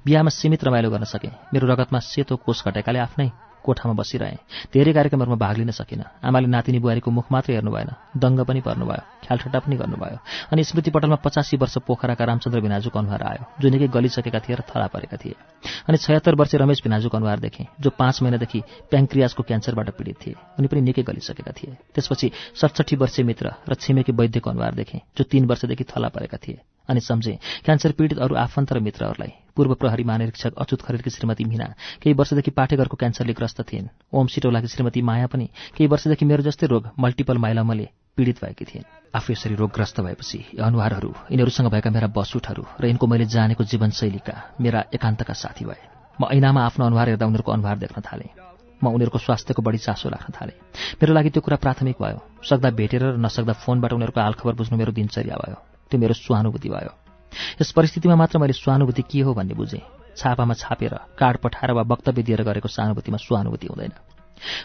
बिहामा 0.05 0.29
सीमित 0.29 0.63
रमाइलो 0.63 0.89
गर्न 0.93 1.03
सके। 1.09 1.29
मेरो 1.53 1.65
रगतमा 1.67 1.99
सेतो 1.99 2.35
कोष 2.37 2.63
घटेकाले 2.69 2.99
आफ्नै 2.99 3.27
कोठामा 3.63 3.93
बसिरहेँ। 3.95 4.37
धेरै 4.73 4.93
कार्यक्रमहरूमा 4.93 5.37
भाग 5.39 5.55
लिन 5.57 5.71
सकिनँ। 5.71 6.03
आमाले 6.23 6.47
नातिनी 6.47 6.79
बुहारीको 6.79 7.09
मुख 7.11 7.25
मात्रै 7.31 7.55
हेर्नु 7.55 7.71
भएन 7.71 7.89
दङ्ग 8.19 8.39
पनि 8.43 8.61
पर्नुभयो। 8.61 9.03
ख्यालठट्टा 9.23 9.59
पनि 9.59 9.75
गर्नुभयो। 9.79 10.17
अनि 10.51 10.63
स्मृति 10.63 10.91
पटलमा 10.91 11.15
पचासी 11.23 11.57
वर्ष 11.57 11.77
पोखराका 11.87 12.23
रामचन्द्र 12.25 12.59
भिनाजुको 12.59 12.99
अनुहार 12.99 13.23
आयो 13.23 13.43
जो 13.61 13.67
निकै 13.69 13.87
गलिसकेका 13.87 14.39
थिए 14.39 14.55
र 14.55 14.61
थला 14.67 14.87
परेका 14.87 15.17
थिए। 15.17 15.35
अनि 15.87 15.97
छयत्तर 15.97 16.35
वर्ष 16.35 16.55
रमेश 16.55 16.79
भिनाजुको 16.83 17.17
अनुहार 17.17 17.39
देखेँ 17.39 17.65
जो 17.79 17.89
पाँच 17.89 18.21
महिनादेखि 18.21 18.59
प्याङ्क्रियाजको 18.91 19.43
क्यान्सरबाट 19.43 19.89
पीडित 19.97 20.17
थिए। 20.19 20.35
उनी 20.59 20.67
पनि 20.67 20.81
निकै 20.81 21.03
गलिसकेका 21.03 21.51
थिए। 21.51 21.71
त्यसपछि 21.95 22.31
सडसठी 22.55 22.95
वर्षीय 22.95 23.25
मित्र 23.25 23.53
र 23.69 23.73
छिमेकी 23.73 24.11
वैद्यको 24.11 24.49
अनुहार 24.49 24.73
देखेँ 24.75 24.99
जो 25.17 25.23
तीन 25.23 25.45
वर्षदेखि 25.45 25.83
थला 25.83 26.09
परेका 26.09 26.37
थिए। 26.37 26.59
अनि 26.89 26.99
सम्झे 26.99 27.33
क्यान्सर 27.65 27.91
पीडित 27.91 28.19
अरू 28.19 28.35
आफन्त 28.35 28.73
र 28.73 28.79
मित्रहरूलाई 28.79 29.42
पूर्व 29.55 29.73
प्रहरी 29.73 30.03
महानिरीक्षक 30.03 30.53
अच्युत 30.57 30.81
खरेलकी 30.81 31.09
श्रीमती 31.09 31.43
मीना 31.45 31.65
केही 32.01 32.13
वर्षदेखि 32.13 32.51
पाठेघरको 32.51 32.97
क्यान्सरले 32.97 33.33
ग्रस्त 33.33 33.61
थिइन्। 33.61 33.87
ओम 34.13 34.27
सिटौलाकी 34.27 34.67
श्रीमती 34.67 35.01
माया 35.01 35.27
पनि 35.27 35.45
केही 35.77 35.87
वर्षदेखि 35.87 36.25
मेरो 36.25 36.43
जस्तै 36.43 36.67
रोग 36.67 36.89
मल्टिपल 36.99 37.37
माइलमले 37.37 37.87
पीडित 38.17 38.37
भएकी 38.43 38.65
थिइन्। 38.65 38.85
आफू 39.15 39.33
यसरी 39.33 39.55
रोगग्रस्त 39.55 40.01
भएपछि 40.01 40.37
यी 40.37 40.61
अनुहारहरू 40.61 41.13
यिनीहरूसँग 41.31 41.69
भएका 41.69 41.89
मेरा 41.89 42.07
बसुटहरू 42.07 42.63
र 42.81 42.85
यिनको 42.85 43.07
मैले 43.07 43.25
जानेको 43.25 43.63
जीवनशैलीका 43.63 44.35
मेरा 44.61 44.83
एकान्तका 44.93 45.33
साथी 45.33 45.65
भए। 45.65 45.81
म 46.21 46.29
ऐनामा 46.33 46.61
आफ्नो 46.65 46.85
अनुहार 46.85 47.07
हेर्दा 47.09 47.25
उनीहरूको 47.25 47.51
अनुहार 47.51 47.77
देख्न 47.77 48.01
थालेँ। 48.01 48.29
म 48.83 48.89
उनीहरूको 48.89 49.17
स्वास्थ्यको 49.17 49.61
बढी 49.61 49.77
चासो 49.77 50.09
राख्न 50.09 50.33
थालेँ। 50.33 50.57
मेरो 50.97 51.13
लागि 51.13 51.29
त्यो 51.29 51.41
कुरा 51.41 51.57
प्राथमिक 51.57 51.97
भयो। 52.01 52.19
सक्दा 52.41 52.69
भेटेर 52.69 53.03
र 53.03 53.17
नसक्दा 53.17 53.53
फोनबाट 53.53 53.93
उनीहरूको 53.93 54.21
हालखबर 54.21 54.53
बुझ्नु 54.53 54.77
मेरो 54.77 54.91
दिनचर्या 54.91 55.37
भयो। 55.37 55.57
त्यो 55.89 55.99
मेरो 55.99 56.13
स्वानुभूति 56.13 56.69
भयो। 56.69 57.02
यस 57.61 57.71
परिस्थितिमा 57.71 58.15
मात्र 58.15 58.39
मैले 58.39 58.53
स्वानुभूति 58.53 59.01
के 59.01 59.21
हो 59.21 59.33
भन्ने 59.33 59.53
बुझेँ। 59.53 59.81
छापामा 60.17 60.53
छापेर 60.53 60.93
कार्ड 61.17 61.37
पठाएर 61.37 61.71
वा 61.71 61.81
वक्तव्य 61.81 62.23
दिएर 62.23 62.43
गरेको 62.43 62.67
सहानुभूतिमा 62.67 63.17
स्वानुभूति 63.17 63.67
हुँदैन। 63.67 64.12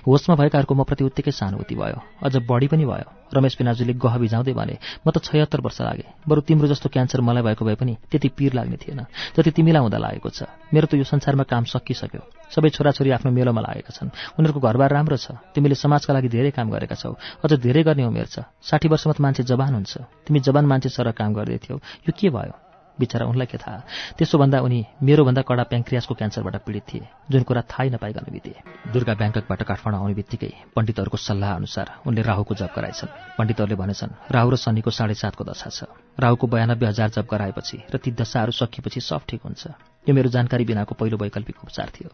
होसमा 0.07 0.35
भएकाहरूको 0.37 0.75
म 0.75 0.83
प्रति 0.85 1.05
उत्तिकै 1.05 1.31
सहानुभूति 1.31 1.75
भयो। 1.75 1.99
अझ 2.23 2.37
बढी 2.49 2.67
पनि 2.69 2.85
भयो। 2.85 3.09
रमेश 3.35 3.55
पिनाजुले 3.55 3.93
गह 3.95 4.15
बिजाउँदै 4.19 4.53
भने 4.53 4.79
म 5.07 5.11
त 5.11 5.21
छयत्तर 5.21 5.61
वर्ष 5.61 5.81
लागे। 5.81 6.07
बरु 6.29 6.41
तिम्रो 6.41 6.69
जस्तो 6.69 6.89
क्यान्सर 6.89 7.21
मलाई 7.21 7.43
भएको 7.43 7.65
भए 7.65 7.75
पनि 7.75 7.97
त्यति 8.11 8.29
पिर 8.29 8.53
लाग्ने 8.55 8.77
थिएन। 8.77 9.01
जति 9.37 9.51
तिमीलाई 9.51 9.83
हुँदा 9.83 9.99
लागेको 9.99 10.29
छ। 10.29 10.49
मेरो 10.73 10.87
त 10.87 10.95
यो 10.95 11.05
संसारमा 11.05 11.45
काम 11.45 11.65
सकिसक्यो। 11.65 12.23
सबै 12.49 12.69
छोराछोरी 12.73 13.11
आफ्नो 13.11 13.33
मेलोमा 13.33 13.61
लागेका 13.61 13.93
छन्। 13.93 14.09
उनीहरूको 14.41 14.61
घरबार 14.61 14.91
राम्रो 14.93 15.17
छ। 15.17 15.37
तिमीले 15.55 15.75
समाजका 15.77 16.15
लागि 16.15 16.29
धेरै 16.29 16.51
काम 16.57 16.71
गरेका 16.73 16.97
छौ। 16.97 17.13
अझ 17.45 17.53
धेरै 17.61 17.83
गर्ने 17.85 18.05
उमेर 18.09 18.27
छ। 18.33 18.49
साठी 18.65 18.89
वर्षमा 18.89 19.13
त 19.13 19.21
मान्छे 19.21 19.43
जवान 19.45 19.75
हुन्छ। 19.77 19.93
तिमी 20.25 20.41
जवान 20.41 20.65
मान्छे 20.65 20.89
सर 20.89 21.13
काम 21.13 21.35
गर्दै 21.37 21.59
थियौ। 21.59 21.77
यो 21.77 22.13
के 22.17 22.29
भयो? 22.33 22.68
बिचरा 23.01 23.27
उनलाई 23.27 23.47
के 23.47 23.59
थाहा? 23.59 23.79
त्यसोभन्दा 24.19 24.59
उनी 24.61 24.81
मेरोभन्दा 25.03 25.43
कडा 25.43 25.65
प्याङ्क्रियासको 25.71 26.15
क्यान्सरबाट 26.15 26.57
पीडित 26.67 26.85
थिए 26.91 27.09
जुन 27.31 27.43
कुरा 27.43 27.63
थाहै 27.71 27.89
नपाइकन 27.95 28.27
बिते। 28.31 28.53
दुर्गा 28.93 29.15
ब्याङ्ककबाट 29.15 29.63
काठमाडौँ 29.63 30.01
आउने 30.01 30.15
बित्तिकै 30.15 30.53
पण्डितहरूको 30.77 31.17
सल्लाह 31.17 31.51
अनुसार 31.55 31.87
उनले 32.07 32.23
राहुको 32.23 32.55
जब 32.55 32.71
गराएछन्। 32.77 33.15
पण्डितहरूले 33.39 33.77
भनेछन् 33.77 34.13
राहु 34.31 34.49
र 34.51 34.57
शनिको 34.57 34.91
साढे 34.91 35.15
सातको 35.15 35.45
दशा 35.45 35.71
छ। 35.71 35.79
राहुको 36.19 36.47
बयानब्बे 36.47 36.87
हजार 36.87 37.09
जब 37.15 37.27
गराएपछि 37.31 37.77
र 37.93 37.97
ती 38.03 38.11
दशाहरू 38.11 38.53
सकिएपछि 38.53 39.01
सब 39.01 39.23
ठिक 39.29 39.41
हुन्छ। 39.45 39.63
यो 40.09 40.15
मेरो 40.15 40.29
जानकारी 40.31 40.65
बिनाको 40.65 40.95
पहिलो 40.95 41.17
वैकल्पिक 41.17 41.57
उपचार 41.65 41.89
थियो। 41.95 42.11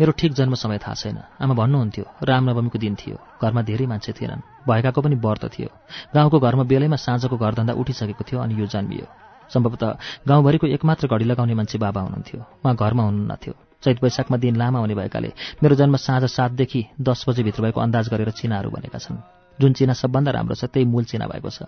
मेरो 0.00 0.12
ठिक 0.12 0.32
जन्म 0.34 0.54
समय 0.54 0.78
थाहा 0.82 0.94
छैन। 0.94 1.18
आमा 1.38 1.54
भन्नुहुन्थ्यो 1.54 2.04
रामनवमीको 2.26 2.78
दिन 2.78 2.94
थियो। 2.98 3.16
घरमा 3.42 3.62
धेरै 3.62 3.86
मान्छे 3.86 4.12
थिएनन्। 4.12 4.42
भएकाको 4.66 5.00
पनि 5.00 5.16
व्रत 5.22 5.44
थियो। 5.54 5.70
गाउँको 6.14 6.38
घरमा 6.40 6.64
बेलैमा 6.66 6.96
साँझको 6.98 7.36
घरधन्दा 7.38 7.72
उठिसकेको 7.78 8.24
थियो 8.26 8.40
अनि 8.42 8.54
यो 8.58 8.66
जन्मियो। 8.66 9.06
सम्भवतः 9.52 9.96
गाउँभरिको 10.28 10.66
एकमात्र 10.66 11.06
घडी 11.08 11.24
लगाउने 11.24 11.54
मान्छे 11.54 11.78
बाबा 11.78 12.00
हुनुहुन्थ्यो। 12.00 12.40
उहाँ 12.40 12.74
घरमा 12.76 13.02
हुनुहुन्थ्यो 13.02 13.54
चैत 13.82 14.02
वैशाखमा 14.04 14.36
दिन 14.36 14.56
लामा 14.56 14.78
हुने 14.78 14.94
भएकाले 14.94 15.32
मेरो 15.62 15.74
जन्म 15.74 15.96
साँझ 15.96 16.24
सातदेखि 16.30 16.80
दस 17.00 17.24
बजेभित्र 17.28 17.62
भएको 17.62 17.80
अन्दाज 17.80 18.08
गरेर 18.08 18.30
चिनाहरू 18.30 18.70
भनेका 18.70 18.98
छन्। 18.98 19.16
जुन 19.58 19.72
चिना 19.72 19.92
सबभन्दा 19.92 20.30
राम्रो 20.30 20.54
छ 20.54 20.64
त्यही 20.64 20.86
मूल 20.86 21.04
चिना 21.04 21.26
भएको 21.26 21.50
छ। 21.50 21.66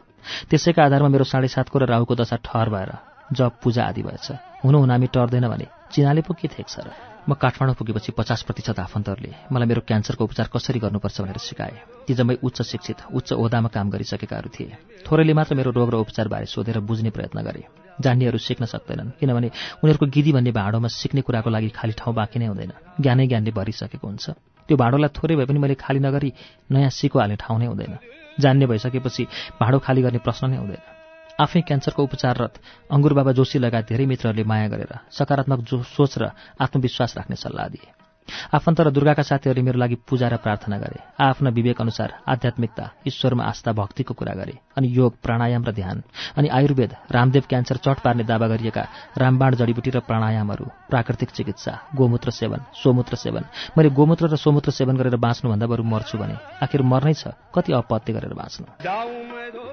त्यसैका 0.48 0.84
आधारमा 0.84 1.08
मेरो 1.08 1.24
साढे 1.24 1.48
सातको 1.48 1.78
र 1.78 1.84
राहुको 1.90 2.14
दशा 2.14 2.36
ठहर 2.40 2.68
भएर 2.70 2.90
जप 3.32 3.52
पूजा 3.62 3.82
आदि 3.84 4.02
भएछ। 4.02 4.26
हुनु 4.64 4.78
हुन 4.78 4.90
हामी 4.90 5.06
टर्दैन 5.10 5.48
भने 5.48 5.66
चिनाले 5.92 6.22
पो 6.22 6.34
के 6.34 6.48
थेक्छ 6.48 6.74
र? 6.80 7.13
म 7.24 7.34
काठमाडौँ 7.34 7.74
पुगेपछि 7.74 8.12
पचास 8.12 8.42
प्रतिशत 8.44 8.78
आफन्तहरूले 8.78 9.32
मलाई 9.48 9.68
मेरो 9.68 9.80
क्यान्सरको 9.88 10.24
उपचार 10.24 10.46
कसरी 10.52 10.78
गर्नुपर्छ 10.78 11.20
भनेर 11.20 11.38
सिकाए। 11.40 11.74
ती 12.04 12.12
जम्मै 12.14 12.36
उच्च 12.44 12.62
शिक्षित 12.62 12.98
उच्च 13.12 13.32
ओदामा 13.32 13.68
काम 13.72 13.88
गरिसकेकाहरू 13.90 14.48
थिए। 14.52 14.76
थोरैले 15.08 15.32
मात्र 15.32 15.54
मेरो 15.56 15.70
रोग 15.72 15.88
र 15.88 15.96
उपचारबारे 16.04 16.46
सोधेर 16.46 16.84
बुझ्ने 16.84 17.10
प्रयत्न 17.10 17.40
गरे। 17.40 17.62
जान्नेहरू 17.96 18.38
सिक्न 18.38 18.64
सक्दैनन् 18.66 19.16
किनभने 19.16 19.48
उनीहरूको 19.80 20.06
गिदी 20.06 20.32
भन्ने 20.36 20.52
भाँडोमा 20.52 20.88
सिक्ने 20.90 21.20
कुराको 21.24 21.48
लागि 21.48 21.68
खाली 21.72 21.92
ठाउँ 21.96 22.14
बाँकी 22.14 22.38
नै 22.38 22.46
हुँदैन। 22.52 22.72
ज्ञानै 23.00 23.26
ज्ञानले 23.26 23.50
भरिसकेको 23.56 24.04
हुन्छ। 24.04 24.24
त्यो 24.68 24.76
भाँडोलाई 24.76 25.10
थोरै 25.16 25.34
भए 25.36 25.46
पनि 25.48 25.58
मैले 25.58 25.74
खाली 25.80 26.00
नगरी 26.04 26.30
नयाँ 26.68 26.92
सिको 26.92 27.18
हाल्ने 27.18 27.36
ठाउँ 27.40 27.58
नै 27.58 27.66
हुँदैन। 27.72 27.96
जान्ने 28.36 28.66
भइसकेपछि 28.66 29.22
भाँडो 29.56 29.78
खाली 29.80 30.02
गर्ने 30.02 30.20
प्रश्न 30.20 30.50
नै 30.50 30.58
हुँदैन। 30.60 30.93
आफै 31.34 31.60
क्यान्सरको 31.60 32.02
उपचाररत 32.02 32.54
अङ्गुर 32.90 33.12
बाबा 33.12 33.32
जोशी 33.32 33.58
लगायत 33.58 33.86
धेरै 33.90 34.06
मित्रहरूले 34.06 34.44
माया 34.46 34.68
गरेर 34.68 34.92
सकारात्मक 35.10 35.60
जो 35.66 35.82
सोच 35.82 36.12
र 36.18 36.30
आत्मविश्वास 36.60 37.16
राख्ने 37.18 37.36
सल्लाह 37.36 37.66
दिए। 37.68 37.88
आफन्त 38.54 38.80
र 38.80 38.88
दुर्गाका 38.90 39.22
साथीहरूले 39.22 39.66
मेरो 39.66 39.78
लागि 39.78 39.96
पूजा 40.08 40.28
र 40.28 40.36
प्रार्थना 40.38 40.78
गरे। 40.78 40.98
आफ्ना 41.20 41.50
विवेक 41.50 41.80
अनुसार 41.80 42.08
आध्यात्मिकता 42.24 42.84
ईश्वरमा 43.06 43.44
आस्था 43.44 43.72
भक्तिको 43.74 44.14
कुरा 44.14 44.34
गरे। 44.40 44.54
अनि 44.76 44.88
योग 44.90 45.12
प्राणायाम 45.22 45.64
र 45.64 45.72
ध्यान। 45.72 46.02
अनि 46.36 46.48
आयुर्वेद 46.48 46.92
रामदेव 47.10 47.44
क्यान्सर 47.48 47.76
चट 47.76 47.98
पार्ने 48.04 48.24
दावा 48.24 48.46
गरिएका 48.48 48.84
रामबाण 49.18 49.54
जडीबुटी 49.54 49.90
र 49.90 49.98
प्राणायामहरू 50.00 50.64
प्राकृतिक 50.90 51.30
चिकित्सा 51.30 51.72
गोमूत्र 51.96 52.30
सेवन 52.30 52.60
सोमूत्र 52.74 53.16
सेवन। 53.16 53.44
मैले 53.78 53.90
गोमूत्र 53.90 54.26
र 54.26 54.36
सोमूत्र 54.36 54.70
सेवन 54.70 54.96
गरेर 54.96 55.16
बाँच्नुभन्दा 55.16 55.66
बरु 55.66 55.82
मर्छु 55.84 56.18
भने 56.18 56.36
आखिर 56.62 56.82
मर्नै 56.82 57.14
छ 57.14 57.34
कति 57.54 57.72
अपत्य 57.72 58.12
गरेर 58.12 58.34
बाँच्नु? 58.34 58.66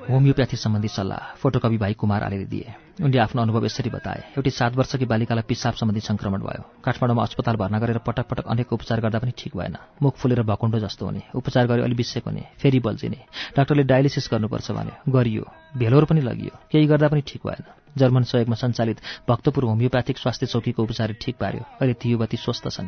होमियोप्याथी 0.02 0.58
सम्बन्धी 0.58 0.88
सल्लाह 0.88 1.38
फोटोकपी 1.42 1.78
भाइ 1.78 1.94
कुमार 1.94 2.24
आले 2.24 2.46
दिए। 2.46 2.74
उनले 3.02 3.18
आफ्नो 3.18 3.42
अनुभव 3.42 3.66
यसरी 3.66 3.90
बताए 3.90 4.38
एउटी 4.38 4.50
सात 4.50 4.76
वर्षकी 4.76 5.06
बालिकालाई 5.06 5.46
पिसाब 5.48 5.74
सम्बन्धी 5.74 6.02
संक्रमण 6.02 6.42
भयो। 6.42 6.64
काठमाडौँमा 6.84 7.24
अस्पताल 7.24 7.56
भर्ना 7.56 7.80
गरेर 7.80 7.98
पटक 8.06 8.26
पटक 8.30 8.46
अनेक 8.48 8.74
उपचार 8.74 9.00
गर्दा 9.02 9.20
पनि 9.20 9.34
ठिक 9.38 9.56
भएन। 9.58 9.76
मुख 10.02 10.16
फुलेर 10.18 10.42
भकुण्डो 10.44 10.80
जस्तो 10.80 11.06
हुने 11.06 11.22
उपचार 11.34 11.68
गरे 11.68 11.82
अलि 11.84 11.96
बिसेक 11.96 12.26
हुने 12.26 12.44
फेरि 12.60 12.80
बल्झिने। 12.80 13.20
डाक्टरले 13.58 13.84
डायलिसिस 13.84 14.30
गर्नुपर्छ 14.32 14.72
भने 14.72 14.91
गरियो। 15.10 15.46
भेलोर 15.78 16.06
पनि 16.06 16.22
लगियो। 16.22 16.58
केही 16.72 16.86
गर्दा 16.86 17.08
पनि 17.08 17.22
ठिक 17.22 17.42
भएन। 17.48 17.64
जर्मन 17.98 18.24
सहयोगमा 18.24 18.56
सञ्चालित 18.56 18.98
भक्तपुर 19.30 19.64
होमियोप्याथिक 19.64 20.18
स्वास्थ्य 20.18 20.46
चौकीको 20.46 20.84
उपचार 20.84 21.16
ठिक 21.22 21.36
पार्यो। 21.36 21.62
अहिले 21.82 21.94
ती 21.94 22.10
युवती 22.10 22.38
स्वस्थ 22.38 22.70
छन्। 22.70 22.88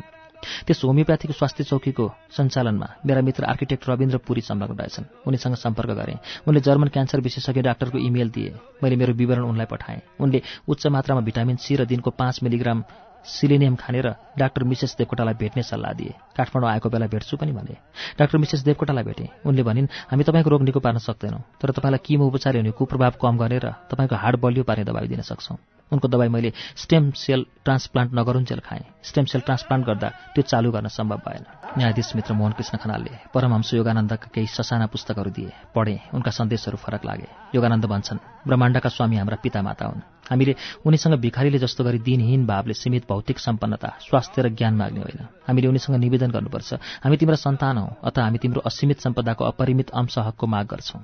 त्यस 0.66 0.84
होमियोप्याथीको 0.84 1.32
स्वास्थ्य 1.32 1.64
चौकीको 1.64 2.12
सञ्चालनमा 2.36 2.88
मेरा 3.06 3.20
मित्र 3.20 3.44
आर्किटेक्ट 3.44 3.88
रविन्द्र 3.88 4.18
पुरी 4.18 4.40
संलग्न 4.40 4.76
रहेछन्। 4.76 5.04
उनीसँग 5.26 5.54
सम्पर्क 5.54 5.90
गरेँ। 5.90 6.18
उनले 6.48 6.60
जर्मन 6.60 6.88
क्यान्सर 6.88 7.20
विशेषज्ञ 7.20 7.62
डाक्टरको 7.62 7.98
इमेल 7.98 8.30
दिए। 8.30 8.54
मैले 8.82 8.96
मेरो 8.96 9.12
विवरण 9.12 9.42
उनलाई 9.42 9.66
पठाएँ। 9.66 10.00
उनले 10.20 10.42
उच्च 10.68 10.86
मात्रामा 10.86 11.20
भिटामिन 11.20 11.56
सी 11.56 11.76
र 11.76 11.84
दिनको 11.84 12.10
पाँच 12.10 12.42
मिलिग्राम 12.42 12.84
सिलिनियम 13.24 13.74
खानेर 13.76 14.06
डाक्टर 14.38 14.62
मिसेस 14.64 14.94
देवकोटालाई 14.98 15.34
भेट्ने 15.34 15.62
सल्लाह 15.62 15.92
दिए। 15.92 16.14
काठमाडौँ 16.36 16.70
आएको 16.70 16.88
बेला 16.88 17.06
भेट्छु 17.06 17.36
पनि 17.36 17.52
भने। 17.52 17.74
डाक्टर 18.18 18.38
मिसेस 18.38 18.60
देवकोटालाई 18.62 19.04
भेटेँ। 19.04 19.28
उनले 19.46 19.62
भनिन् 19.62 19.88
हामी 20.10 20.24
तपाईँको 20.24 20.50
रोग 20.50 20.62
निको 20.62 20.80
पार्न 20.80 20.98
सक्दैनौँ 20.98 21.42
तर 21.60 21.70
तपाईँलाई 21.72 22.04
किमो 22.04 22.26
उपचार 22.28 22.56
हुने 22.56 22.70
कुप्रभाव 22.70 23.12
कम 23.22 23.34
गरेर 23.38 23.66
तपाईँको 23.88 24.16
हाड 24.16 24.34
बलियो 24.36 24.64
पार्ने 24.64 24.84
दबाई 24.84 25.08
दिन 25.08 25.22
सक्छौँ। 25.22 25.56
उनको 25.94 26.08
दबाई 26.08 26.28
मैले 26.28 26.52
स्टेम 26.76 27.10
सेल 27.14 27.46
ट्रान्सप्लान्ट 27.64 28.10
नगरुन्जेल 28.14 28.60
खाएँ। 28.60 28.84
स्टेम 29.02 29.24
सेल 29.24 29.40
ट्रान्सप्लान्ट 29.40 29.86
गर्दा 29.86 30.08
त्यो 30.34 30.42
चालु 30.42 30.70
गर्न 30.70 30.88
सम्भव 30.90 31.18
भएन। 31.26 31.44
न्यायाधीश 31.78 32.14
मित्र 32.16 32.34
मोहन 32.34 32.52
कृष्ण 32.52 32.78
खनालले 32.78 33.30
परमहंस 33.34 33.74
योगानन्दका 33.74 34.28
केही 34.34 34.46
ससाना 34.46 34.86
पुस्तकहरू 34.86 35.30
दिए। 35.30 35.52
पढेँ। 35.74 35.98
उनका 36.14 36.30
सन्देशहरू 36.30 36.76
फरक 36.76 37.04
लागे। 37.04 37.28
योगानन्द 37.54 37.84
भन्छन् 37.86 38.18
ब्रह्माण्डका 38.46 38.88
स्वामी 38.88 39.16
हाम्रा 39.16 39.36
पितामाता 39.42 39.86
हुन्। 39.86 40.02
हामीले 40.30 40.54
उनीसँग 40.86 41.14
भिखारीले 41.20 41.58
जस्तो 41.58 41.84
गरी 41.84 41.98
दिनहीन 41.98 42.46
भावले 42.46 42.74
सीमित 42.74 43.04
भौतिक 43.08 43.38
सम्पन्नता 43.38 43.88
स्वास्थ्य 44.00 44.42
र 44.42 44.48
ज्ञान 44.48 44.74
माग्ने 44.74 45.00
होइन। 45.00 45.20
हामीले 45.48 45.68
उनीसँग 45.68 45.96
निवेदन 45.96 46.30
गर्नुपर्छ 46.30 46.74
हामी 47.04 47.16
तिम्रो 47.16 47.36
सन्तान 47.36 47.78
हौ 47.78 47.88
अथवा 48.02 48.24
हामी 48.24 48.38
तिम्रो 48.38 48.60
असीमित 48.60 49.00
सम्पदाको 49.00 49.44
अपरिमित 49.44 49.90
अंश 49.90 50.18
हकको 50.18 50.46
माग 50.46 50.66
गर्छौँ। 50.66 51.02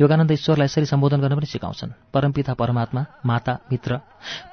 योगानन्द 0.00 0.30
ईश्वरलाई 0.30 0.64
यसरी 0.64 0.86
सम्बोधन 0.86 1.20
गर्न 1.20 1.34
पनि 1.36 1.46
सिकाउँछन्। 1.46 1.90
परमपिता 2.14 2.54
परमात्मा 2.54 3.02
माता 3.26 3.52
मित्र। 3.72 4.00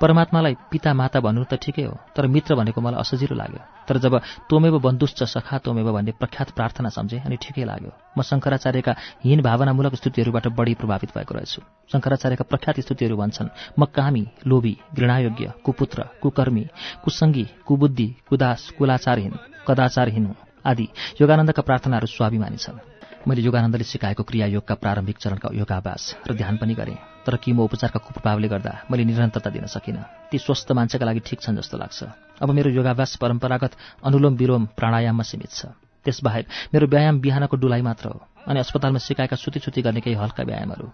परमात्मालाई 0.01 0.56
पिता 0.72 0.93
माता 0.93 1.19
भन्नु 1.19 1.43
त 1.43 1.53
ठिकै 1.56 1.85
हो 1.90 1.95
तर 2.15 2.27
मित्र 2.27 2.56
भनेको 2.56 2.81
मलाई 2.81 2.99
असजिलो 2.99 3.35
लाग्यो। 3.35 3.61
तर 3.88 3.97
जब 3.97 4.13
तोमेव 4.49 4.79
बन्धुश्च 4.79 5.24
सखा 5.24 5.58
तोमेव 5.58 5.88
भन्ने 5.93 6.11
प्रख्यात 6.22 6.49
प्रार्थना 6.58 6.90
सम्झेँ 6.90 7.22
अनि 7.25 7.35
ठिकै 7.41 7.63
लाग्यो। 7.65 7.91
म 8.17 8.22
शङ्कराचार्यका 8.22 8.93
हीन 9.25 9.41
भावनामूलक 9.41 9.95
स्तुतिहरूबाट 9.95 10.47
बढी 10.47 10.74
प्रभावित 10.74 11.09
भएको 11.17 11.33
रहेछु। 11.35 11.61
शङ्कराचार्यका 11.91 12.45
प्रख्यात 12.49 12.79
स्तुतिहरू 12.79 13.15
भन्छन् 13.17 13.49
म 13.79 13.85
कामी 13.85 14.24
लोभी 14.47 14.74
घृणायोग्य 14.93 15.45
कुपुत्र 15.65 15.99
कुकर्मी 16.22 16.65
कुसङ्गी 17.03 17.45
कुबुद्धि 17.67 18.08
कुदास 18.29 18.61
कुलाचारहीन 18.77 19.33
कदाचारहीन 19.67 20.25
आदि। 20.65 20.88
योगानन्दका 21.22 21.61
प्रार्थनाहरू 21.61 22.08
स्वाभिमानी 22.08 22.58
छन्। 22.58 22.94
मैले 23.27 23.41
योगानन्दले 23.41 23.83
सिकाएको 23.83 24.24
क्रियायोगका 24.24 24.75
प्रारम्भिक 24.75 25.17
चरणका 25.17 25.49
योगाभ्यास 25.53 26.03
र 26.27 26.33
ध्यान 26.35 26.58
पनि 26.58 26.74
गरेँ 26.74 26.97
तर 27.25 27.35
किमो 27.41 27.63
उपचारका 27.63 27.99
कुप्रभावले 27.99 28.47
गर्दा 28.47 28.74
मैले 28.85 29.03
निरन्तरता 29.03 29.49
दिन 29.49 29.65
सकिनँ। 29.65 30.29
ती 30.29 30.38
स्वस्थ 30.38 30.72
मान्छेका 30.72 31.06
लागि 31.06 31.19
ठिक 31.25 31.41
छन् 31.41 31.58
जस्तो 31.58 31.77
लाग्छ। 31.77 32.03
अब 32.41 32.49
मेरो 32.53 32.69
योगाभ्यास 32.69 33.15
परम्परागत 33.17 33.72
अनुलोम 34.06 34.33
विलोम 34.38 34.65
प्राणायाममा 34.77 35.24
सीमित 35.25 35.49
छ। 35.49 35.74
त्यसबाहेक 36.06 36.45
मेरो 36.74 36.85
व्यायाम 36.85 37.19
बिहानको 37.19 37.58
डुलाइ 37.58 37.81
मात्र 37.81 38.13
हो 38.13 38.22
अनि 38.45 38.59
अस्पतालमा 38.61 39.01
सिकाएका 39.01 39.35
सुती 39.35 39.59
सुती 39.59 39.81
गर्ने 39.81 40.06
केही 40.06 40.15
हल्का 40.15 40.43
व्यायामहरू। 40.45 40.88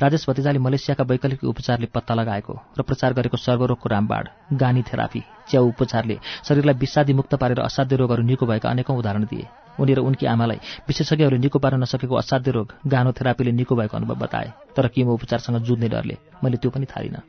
राजेश 0.00 0.24
भतिजाले 0.24 0.58
मलेसियाका 0.58 1.04
वैकल्पिक 1.04 1.44
उपचारले 1.44 1.92
पत्ता 1.92 2.14
लगाएको 2.16 2.54
र 2.78 2.82
प्रचार 2.82 3.12
गरेको 3.12 3.36
सर्वरोगको 3.36 3.88
रामबाड 3.88 4.56
गानी 4.56 4.82
थेरापी 4.88 5.22
च्याउ 5.52 5.68
उपचारले 5.68 6.16
शरीरलाई 6.48 6.80
विषादी 6.80 7.12
मुक्त 7.12 7.34
पारेर 7.36 7.60
असाध्य 7.60 7.96
रोगहरू 8.00 8.22
निको 8.24 8.46
भएका 8.48 8.68
अनेकौं 8.70 8.96
उदाहरण 8.96 9.24
दिए। 9.28 9.67
उनी 9.80 9.94
र 9.94 10.00
उनकी 10.00 10.26
आमालाई। 10.26 10.58
विशेषज्ञहरूले 10.88 11.40
निको 11.40 11.58
पार्न 11.58 11.82
नसकेको 11.82 12.14
असाध्य 12.14 12.50
रोग 12.50 12.68
गानो 12.86 13.12
थेरापीले 13.12 13.52
निको 13.52 13.74
भएको 13.76 13.96
अनुभव 13.96 14.16
बताए 14.18 14.52
तर 14.76 14.88
किमो 14.88 15.14
उपचारसँग 15.14 15.62
जुझ्ने 15.64 15.88
डरले 15.88 16.16
मैले 16.44 16.56
त्यो 16.56 16.70
पनि 16.70 16.86
थालिनँ। 16.86 17.22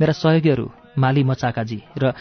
मेरा 0.00 0.12
सहयोगीहरू 0.12 0.66
माली 0.98 1.22
मचाकाजी 1.24 1.78
र 1.98 2.12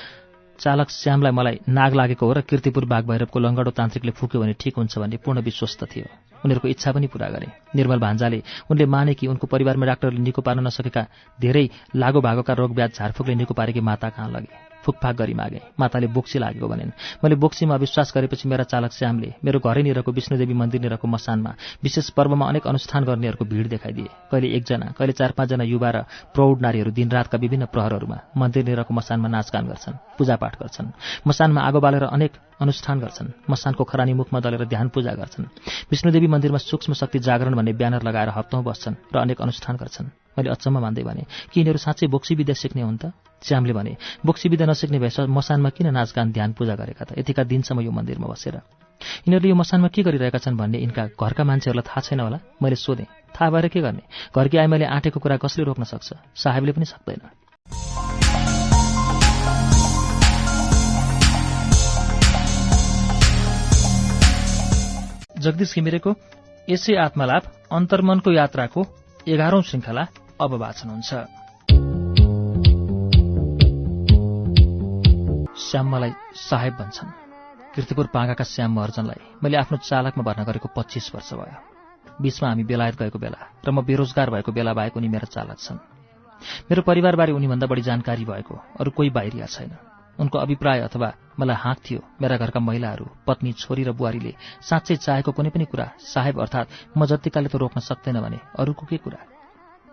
चालक 0.60 0.90
श्यामलाई 0.90 1.32
मलाई 1.32 1.60
नाग 1.70 1.94
लागेको 1.94 2.26
हो 2.26 2.34
र 2.34 2.42
किर्तिपुर 2.42 2.86
बाघ 2.86 3.04
भैरवको 3.06 3.40
लङ्गडो 3.40 3.72
तान्त्रिकले 3.78 4.12
फुक्यो 4.12 4.42
भने 4.42 4.54
ठिक 4.58 4.76
हुन्छ 4.78 4.98
भन्ने 4.98 5.18
पूर्ण 5.22 5.42
विश्वस्त 5.46 5.84
थियो। 5.86 6.06
उनीहरूको 6.46 6.68
इच्छा 6.68 6.92
पनि 6.92 7.08
पूरा 7.08 7.28
गरे। 7.30 7.48
निर्मल 7.78 8.00
भान्जाले 8.00 8.42
उनले 8.72 8.86
माने 8.86 9.14
कि 9.14 9.28
उनको 9.28 9.48
परिवारमा 9.48 9.86
डाक्टरले 9.86 10.20
निको 10.20 10.42
पार्न 10.42 10.66
नसकेका 10.68 11.06
धेरै 11.40 11.70
लागो 11.96 12.22
भागोका 12.22 12.54
रोग 12.54 12.74
ब्याज 12.74 12.92
झारफुकले 12.98 13.36
निको 13.36 13.54
पारेकी 13.54 13.82
माता 13.82 14.10
कहाँ 14.10 14.30
लगे? 14.32 14.67
फुकफाक 14.88 15.16
गरी 15.16 15.34
मागे। 15.36 15.60
माताले 15.76 16.08
बोक्सी 16.08 16.40
लागेको 16.40 16.68
भनेन्। 16.68 16.92
मैले 17.24 17.36
बोक्सीमा 17.36 17.76
विश्वास 17.76 18.14
गरेपछि 18.16 18.48
मेरा 18.48 18.64
चालक 18.64 18.92
श्यामले 18.96 19.34
मेरो 19.44 19.60
घरैनिरको 19.60 20.12
विष्णुदेवी 20.12 20.54
मन्दिरनिरको 20.54 21.08
मसानमा 21.08 21.52
विशेष 21.84 22.10
पर्वमा 22.16 22.46
अनेक 22.48 22.68
अनुष्ठान 22.68 23.04
गर्नेहरूको 23.04 23.46
भिड 23.46 23.68
देखाइदिए। 23.68 24.10
कहिले 24.32 24.48
एकजना 24.56 24.86
कहिले 24.98 25.14
चार 25.14 25.32
पाँचजना 25.36 25.64
युवा 25.68 25.90
र 25.92 25.98
प्रौढ 26.32 26.62
नारीहरू 26.62 26.92
दिनरातका 26.96 27.38
विभिन्न 27.38 27.66
प्रहरहरूमा 27.68 28.18
मन्दिरनिरको 28.38 28.94
मसानमा 28.94 29.28
नाचगान 29.28 29.68
गर्छन् 29.68 30.00
पूजापाठ 30.18 30.54
गर्छन्। 30.56 30.88
मसानमा 31.28 31.62
आगो 31.62 31.80
बालेर 31.80 32.04
अनेक 32.08 32.32
अनुष्ठान 32.62 33.00
गर्छन्। 33.00 33.28
मसानको 33.50 33.84
खरानी 33.84 34.14
मुखमा 34.14 34.40
दलेर 34.40 34.66
ध्यान 34.66 34.88
पूजा 34.90 35.14
गर्छन्। 35.14 35.46
विष्णुदेवी 35.92 36.28
मन्दिरमा 36.28 36.58
सूक्ष्म 36.58 36.94
शक्ति 36.94 37.20
जागरण 37.20 37.54
भन्ने 37.54 37.74
ब्यानर 37.74 38.02
लगाएर 38.02 38.30
हप्तौँ 38.30 38.64
बस्छन् 38.64 38.96
र 39.14 39.16
अनेक 39.20 39.42
अनुष्ठान 39.42 39.76
गर्छन्। 39.76 40.08
मैले 40.38 40.50
अचम्म 40.50 40.80
मान्दै 40.80 41.04
भने 41.04 41.24
कि 41.52 41.60
यिनीहरू 41.60 41.78
साँच्चै 41.78 42.08
बोक्सी 42.08 42.36
विद्या 42.36 42.56
सिक्ने 42.56 42.82
हुन् 42.82 42.98
त? 42.98 43.14
श्यामले 43.44 43.74
भने 43.74 43.98
बोक्सी 44.26 44.50
विद्या 44.50 44.68
नसिक्ने 44.68 45.00
भएछ 45.00 45.20
मसानमा 45.30 45.70
किन 45.70 45.88
नाचगान 45.94 46.32
ध्यान 46.32 46.54
पूजा 46.54 46.76
गरेका 46.76 47.06
त? 47.06 47.20
यतिका 47.20 47.44
दिनसम्म 47.44 47.82
यो 47.82 47.92
मन्दिरमा 47.92 48.28
बसेर। 48.28 48.56
यिनीहरूले 49.30 49.50
यो 49.50 49.56
मसानमा 49.56 49.88
के 49.94 50.02
गरिरहेका 50.04 50.38
छन् 50.42 50.58
भन्ने 50.58 50.78
यिनका 50.82 51.06
घरका 51.22 51.44
मान्छेहरूलाई 51.44 51.86
थाहा 51.86 52.02
छैन 52.02 52.20
होला? 52.20 52.40
मैले 52.62 52.76
सोधेँ। 52.76 53.06
थाहा 53.06 53.50
भएर 53.50 53.68
के 53.68 53.82
गर्ने? 53.82 54.04
घरकी 54.36 54.58
आए 54.58 54.68
मैले 54.68 54.86
आँटेको 54.86 55.20
कुरा 55.20 55.38
कसले 55.38 55.64
रोक्न 55.66 55.84
सक्छ? 55.84 56.14
साहेबले 56.36 56.72
पनि 56.72 56.86
सक्दैन। 56.86 57.22
जगदीश 65.38 65.76
घिमिरेको 65.76 66.12
यसै 66.70 66.98
आत्मलाभ 66.98 67.44
अन्तर्मनको 67.72 68.32
यात्राको 68.34 68.82
एघारौं 69.28 69.62
श्रृङ्खला 69.62 70.04
अब 70.42 70.52
वाचन 70.58 70.90
हुन्छ। 70.90 71.14
श्याम 75.58 75.88
मलाई 75.90 76.12
साहेब 76.38 76.74
भन्छन् 76.74 77.10
किर्तिपुर 77.76 78.06
पागाका 78.14 78.44
श्याम 78.46 78.72
महर्जनलाई 78.78 79.22
मैले 79.44 79.58
आफ्नो 79.58 79.78
चालकमा 79.82 80.24
भर्ना 80.24 80.44
गरेको 80.46 80.70
पच्चिस 80.70 81.10
वर्ष 81.16 81.34
भयो। 81.34 81.58
बीचमा 82.22 82.50
हामी 82.50 82.64
बेलायत 82.64 82.96
गएको 82.96 83.18
बेला 83.18 83.42
र 83.66 83.72
म 83.74 83.82
बेरोजगार 83.82 84.30
भएको 84.30 84.52
बेला 84.54 84.74
बाहेक 84.78 84.98
उनी 84.98 85.08
मेरा 85.10 85.26
चालक 85.26 85.58
छन्। 85.58 85.82
मेरो 86.70 86.82
परिवारबारे 86.86 87.32
उनीभन्दा 87.34 87.66
बढी 87.66 87.82
जानकारी 87.82 88.26
भएको 88.26 88.54
अरू 88.78 88.92
कोही 88.94 89.10
बाहिरिया 89.10 89.46
छैन। 89.50 89.72
उनको 90.22 90.38
अभिप्राय 90.38 90.80
अथवा 90.86 91.10
मलाई 91.40 91.58
हाँक 91.58 91.78
थियो 91.82 92.02
मेरा 92.22 92.38
घरका 92.38 92.60
महिलाहरू 92.60 93.06
पत्नी 93.26 93.54
छोरी 93.58 93.84
र 93.84 93.92
बुहारीले 93.98 94.34
साँच्चै 94.62 94.96
चाहेको 95.02 95.32
कुनै 95.34 95.50
पनि 95.50 95.66
कुरा 95.66 95.88
साहेब 95.98 96.38
अर्थात् 96.38 96.70
म 96.98 97.06
जत्तिकाले 97.10 97.50
त 97.50 97.56
रोक्न 97.58 97.82
सक्दैन 97.82 98.22
भने 98.22 98.40
अरूको 98.62 98.86
के 98.86 98.98
कुरा? 99.02 99.20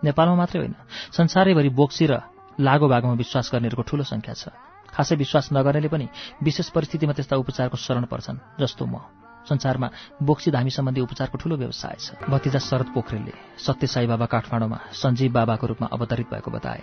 नेपालमा 0.05 0.35
मात्रै 0.37 0.61
होइन। 0.61 0.75
संसारैभरि 1.09 1.69
बोक्सी 1.73 2.05
र 2.05 2.21
लागो 2.61 2.85
भागोमा 2.85 3.17
विश्वास 3.17 3.49
गर्नेहरूको 3.49 3.83
ठूलो 3.89 4.05
संख्या 4.05 4.33
छ। 4.37 4.53
खासै 4.95 5.15
विश्वास 5.15 5.51
नगर्नेले 5.51 5.89
पनि 5.91 6.07
विशेष 6.39 6.69
परिस्थितिमा 6.71 7.13
त्यस्ता 7.13 7.35
उपचारको 7.35 7.77
शरण 7.77 8.05
पर्छन् 8.07 8.39
जस्तो 8.59 8.85
म। 8.87 9.03
संसारमा 9.45 9.87
बोक्सी 10.23 10.49
धामी 10.51 10.71
सम्बन्धी 10.71 11.01
उपचारको 11.05 11.37
ठूलो 11.37 11.55
व्यवसाय 11.61 11.95
छ। 11.99 12.07
भतिजा 12.25 12.59
शरद 12.59 12.89
पोखरेलले 12.95 13.33
सत्य 13.59 13.87
साई 13.87 14.07
बाबा 14.07 14.25
काठमाडौँमा 14.25 14.79
सञ्जीव 14.91 15.31
बाबाको 15.31 15.65
रूपमा 15.67 15.87
अवतरित 15.93 16.27
भएको 16.33 16.49
बताए। 16.49 16.81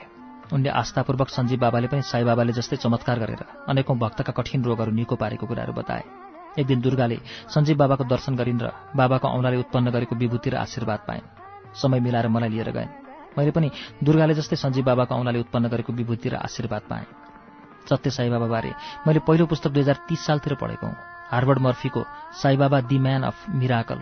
उनले 0.53 0.71
आस्थापूर्वक 0.71 1.29
सञ्जीव 1.29 1.59
बाबाले 1.59 1.89
पनि 1.89 2.03
साई 2.05 2.23
बाबाले 2.23 2.53
जस्तै 2.53 2.77
चमत्कार 2.77 3.19
गरेर 3.19 3.43
अनेकौं 3.67 3.99
भक्तका 3.99 4.33
कठिन 4.37 4.63
रोगहरू 4.63 4.93
निको 4.93 5.17
पारेको 5.17 5.47
कुराहरू 5.49 5.73
बताए। 5.73 6.05
एक 6.61 6.67
दिन 6.67 6.81
दुर्गाले 6.85 7.19
सञ्जीव 7.51 7.77
बाबाको 7.83 8.05
दर्शन 8.05 8.37
गरिन् 8.37 8.61
र 8.61 8.71
बाबाको 8.95 9.27
औँलाले 9.27 9.57
उत्पन्न 9.65 9.91
गरेको 9.91 10.15
विभूति 10.15 10.51
र 10.53 10.57
आशीर्वाद 10.63 11.01
पाइन्। 11.09 11.27
समय 11.75 11.99
मिलाएर 11.99 12.29
मलाई 12.29 12.51
लिएर 12.53 12.71
गइन्। 12.71 12.93
मैले 13.35 13.51
पनि 13.51 13.69
दुर्गाले 14.05 14.35
जस्तै 14.39 14.57
सञ्जीव 14.61 14.85
बाबाको 14.85 15.15
औँलाले 15.17 15.41
उत्पन्न 15.41 15.67
गरेको 15.67 15.93
विभूति 15.93 16.29
र 16.29 16.35
आशीर्वाद 16.37 16.83
पाएँ। 16.87 17.22
सत्य 17.91 18.11
साईबाबाबारे 18.11 18.73
मैले 19.07 19.21
पहिलो 19.27 19.47
पुस्तक 19.47 19.71
दुई 19.71 19.83
हजार 19.83 19.99
तीस 20.09 20.27
सालतिर 20.27 20.55
पढेको 20.55 20.87
हुँ। 20.87 20.97
Harvard 21.31 21.59
मर्फीको 21.59 22.03
Sai Baba 22.43 22.81
the 22.91 22.99
man 22.99 23.23
of 23.23 23.37
miracle. 23.51 24.01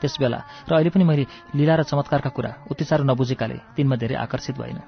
त्यसबेला 0.00 0.40
र 0.68 0.74
अहिले 0.74 0.90
पनि 0.90 1.04
मैले 1.04 1.26
लीला 1.54 1.74
र 1.76 1.82
चमत्कारका 1.82 2.30
कुरा 2.30 2.52
उति 2.70 2.84
साह्रो 2.84 3.04
नबुझेकाले 3.04 3.58
तिनमा 3.76 3.96
धेरै 3.96 4.16
आकर्षित 4.18 4.58
भइन 4.58 4.78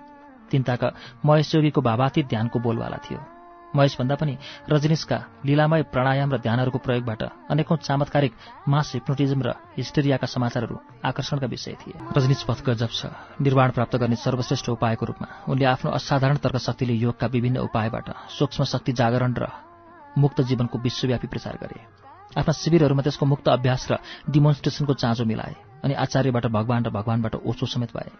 तिनताका 0.50 0.88
महेश 1.24 1.54
योगीको 1.54 1.80
भावातीत 1.80 2.26
ध्यानको 2.28 2.58
बोलवाला 2.58 2.98
थियो। 3.04 3.33
महेशभन्दा 3.74 4.14
पनि 4.14 4.34
रजनीशका 4.70 5.18
लीलामय 5.46 5.82
प्राणायाम 5.92 6.30
र 6.30 6.38
ध्यानहरूको 6.38 6.78
प्रयोगबाट 6.78 7.22
अनेकौं 7.50 7.76
चमत्कारिक 7.76 8.32
मास 8.68 8.92
हिप्नोटिजम 8.94 9.40
र 9.42 9.48
हिस्टेरियाका 9.76 10.26
समाचारहरू 10.26 10.76
आकर्षणका 11.04 11.46
विषय 11.46 11.74
थिए। 11.80 11.94
रजनीश 12.16 12.42
पथ 12.48 12.58
गजब 12.62 12.90
छ। 12.90 13.10
निर्वाण 13.40 13.70
प्राप्त 13.70 13.96
गर्ने 13.96 14.16
सर्वश्रेष्ठ 14.16 14.68
उपायको 14.70 15.04
रूपमा 15.06 15.28
उनले 15.50 15.64
आफ्नो 15.66 15.90
असाधारण 15.90 16.36
तर्क 16.38 16.56
शक्तिले 16.56 16.94
योगका 16.94 17.26
विभिन्न 17.26 17.58
उपायबाट 17.66 18.06
सूक्ष्म 18.30 18.64
शक्ति 18.64 18.92
जागरण 18.94 19.34
र 19.34 19.50
मुक्त 20.18 20.40
जीवनको 20.40 20.78
विश्वव्यापी 20.78 21.26
प्रचार 21.26 21.58
गरे। 21.58 21.78
आफ्ना 22.38 22.52
शिविरहरूमा 22.54 23.02
त्यसको 23.02 23.26
मुक्त 23.26 23.48
अभ्यास 23.48 23.82
र 23.90 23.98
डिमोन्स्ट्रेसनको 24.30 24.94
चाँजो 24.94 25.24
मिलाए 25.24 25.54
अनि 25.82 25.94
आचार्यबाट 25.94 26.46
भगवान 26.46 26.84
र 26.86 26.90
भगवानबाट 26.90 27.34
ओछो 27.42 27.66
समेत 27.66 27.90
भए। 27.90 28.10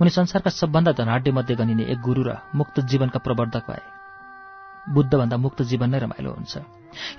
उनी 0.00 0.10
संसारका 0.10 0.50
सबभन्दा 0.50 0.92
धनाढ्य 0.92 1.32
मध्ये 1.32 1.56
गनिने 1.56 1.84
एक 1.88 2.00
गुरु 2.00 2.22
र 2.22 2.36
मुक्त 2.54 2.80
जीवनका 2.84 3.18
प्रवर्धक 3.18 3.64
भए। 3.64 4.03
बुद्धभन्दा 4.84 5.36
मुक्त 5.36 5.62
जीवन 5.62 5.90
नै 5.90 5.98
रमाइलो 6.04 6.30
हुन्छ। 6.32 6.54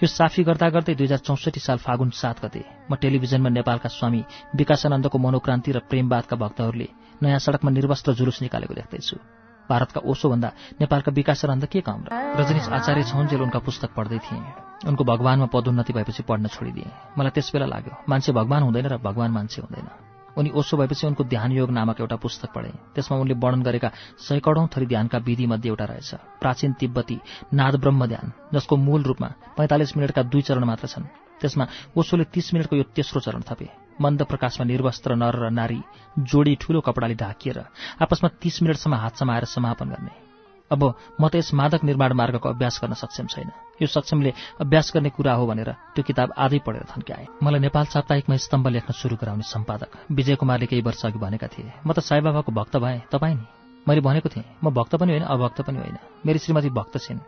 यो 0.01 0.07
साफी 0.07 0.43
गर्दा 0.43 0.69
गर्दै 0.69 0.93
दुई 0.95 1.07
हजार 1.07 1.21
चौसठी 1.25 1.59
साल 1.59 1.77
फागुन 1.81 2.09
सात 2.13 2.37
गते 2.45 2.61
म 2.89 2.95
टेलिभिजनमा 2.95 3.49
नेपालका 3.49 3.89
स्वामी 3.89 4.21
विकासानन्दको 4.55 5.17
मनोक्रान्ति 5.17 5.71
र 5.71 5.79
प्रेमवादका 5.89 6.35
भक्तहरूले 6.35 6.87
नयाँ 7.23 7.39
सडकमा 7.41 7.71
निर्वस्त्र 7.71 8.13
जुलुस 8.13 8.41
निकालेको 8.45 8.73
देख्दैछु। 8.73 9.17
भारतका 9.65 9.99
ओसोभन्दा 10.05 10.49
नेपालका 10.79 11.11
विकासानन्द 11.11 11.65
के 11.65 11.81
कम 11.81 12.05
रजनीश 12.11 12.69
आचार्य 12.69 13.03
छौन्जेल 13.09 13.41
उनका 13.41 13.59
पुस्तक 13.65 13.89
पढ्दै 13.97 14.19
थिएँ। 14.21 14.45
उनको 14.87 15.03
भगवानमा 15.03 15.47
पदोन्नति 15.49 15.93
भएपछि 15.93 16.23
पढ्न 16.29 16.47
छोडिदिएँ। 16.53 17.17
मलाई 17.17 17.33
त्यसबेला 17.33 17.65
लाग्यो 17.65 17.93
मान्छे 18.05 18.31
भगवान 18.31 18.61
हुँदैन 18.63 18.85
र 18.85 18.97
भगवान 19.01 19.31
मान्छे 19.31 19.61
हुँदैन। 19.65 20.04
उनी 20.37 20.49
ओसो 20.51 20.77
भएपछि 20.77 21.07
उनको 21.07 21.23
ध्यान 21.23 21.51
योग 21.51 21.69
नामक 21.71 22.01
एउटा 22.01 22.15
पुस्तक 22.15 22.49
पढे। 22.55 22.71
त्यसमा 22.95 23.17
उनले 23.17 23.33
वर्णन 23.33 23.61
गरेका 23.63 23.89
सैकडौं 24.19 24.67
थरी 24.67 24.85
ध्यानका 24.85 25.17
विधिमध्ये 25.17 25.69
एउटा 25.69 25.85
रहेछ। 25.85 26.11
प्राचीन 26.41 26.73
तिब्बती 26.79 27.17
नाद 27.53 27.75
ब्रह्म 27.79 28.05
ध्यान 28.05 28.31
जसको 28.53 28.75
मूल 28.77 29.03
रूपमा 29.03 29.29
पैंतालिस 29.57 29.95
मिनटका 29.97 30.23
दुई 30.23 30.41
चरण 30.41 30.63
मात्र 30.63 30.87
छन्। 30.87 31.05
त्यसमा 31.41 31.65
ओसोले 31.97 32.23
तीस 32.33 32.53
मिनटको 32.53 32.75
यो 32.75 32.83
तेस्रो 32.95 33.19
चरण 33.21 33.41
थपे। 33.47 33.67
मन्द 34.01 34.23
प्रकाशमा 34.23 34.65
निर्वस्त्र 34.65 35.15
नर 35.15 35.35
र 35.35 35.49
नारी 35.51 35.79
जोडी 36.19 36.55
ठूलो 36.61 36.79
कपडाले 36.81 37.15
ढाकिएर 37.15 37.59
आपसमा 38.03 38.29
तीस 38.41 38.61
मिनटसम्म 38.63 38.95
हात 38.95 39.15
समाएर 39.15 39.45
समापन 39.45 39.87
गर्ने। 39.89 40.24
अब 40.71 40.81
म 41.21 41.27
त 41.29 41.35
यस 41.35 41.53
मादक 41.53 41.83
निर्माण 41.83 42.13
मार्गको 42.13 42.49
अभ्यास 42.49 42.79
गर्न 42.81 42.93
सक्षम 42.93 43.25
छैन। 43.27 43.51
यो 43.81 43.87
सक्षमले 43.87 44.33
अभ्यास 44.61 44.91
गर्ने 44.95 45.09
कुरा 45.09 45.33
हो 45.33 45.45
भनेर 45.45 45.71
त्यो 45.93 46.03
किताब 46.03 46.33
आधै 46.37 46.59
पढेर 46.65 46.85
थन्क्याएँ। 46.89 47.27
मलाई 47.43 47.59
नेपाल 47.59 47.85
साप्ताहिकमा 47.85 48.35
स्तम्भ 48.35 48.67
लेख्न 48.67 48.93
सुरु 48.93 49.15
गराउने 49.15 49.45
सम्पादक 49.45 49.89
विजय 50.11 50.35
कुमारले 50.35 50.65
केही 50.65 50.81
वर्ष 50.81 51.05
अघि 51.05 51.19
भनेका 51.19 51.47
थिए। 51.47 51.71
म 51.85 51.93
त 51.93 51.99
साईबाबाको 52.01 52.51
भक्त 52.51 52.77
भएँ। 52.77 53.01
तपाईँ 53.11 53.35
नि? 53.35 53.45
मैले 53.87 54.01
भनेको 54.01 54.29
थिएँ 54.29 54.45
म 54.63 54.73
भक्त 54.73 54.95
पनि 54.97 55.11
होइन 55.11 55.23
अभक्त 55.23 55.61
पनि 55.61 55.77
होइन। 55.77 55.97
मेरी 56.25 56.39
श्रीमती 56.39 56.69
भक्त 56.73 56.97
छिन्। 56.97 57.19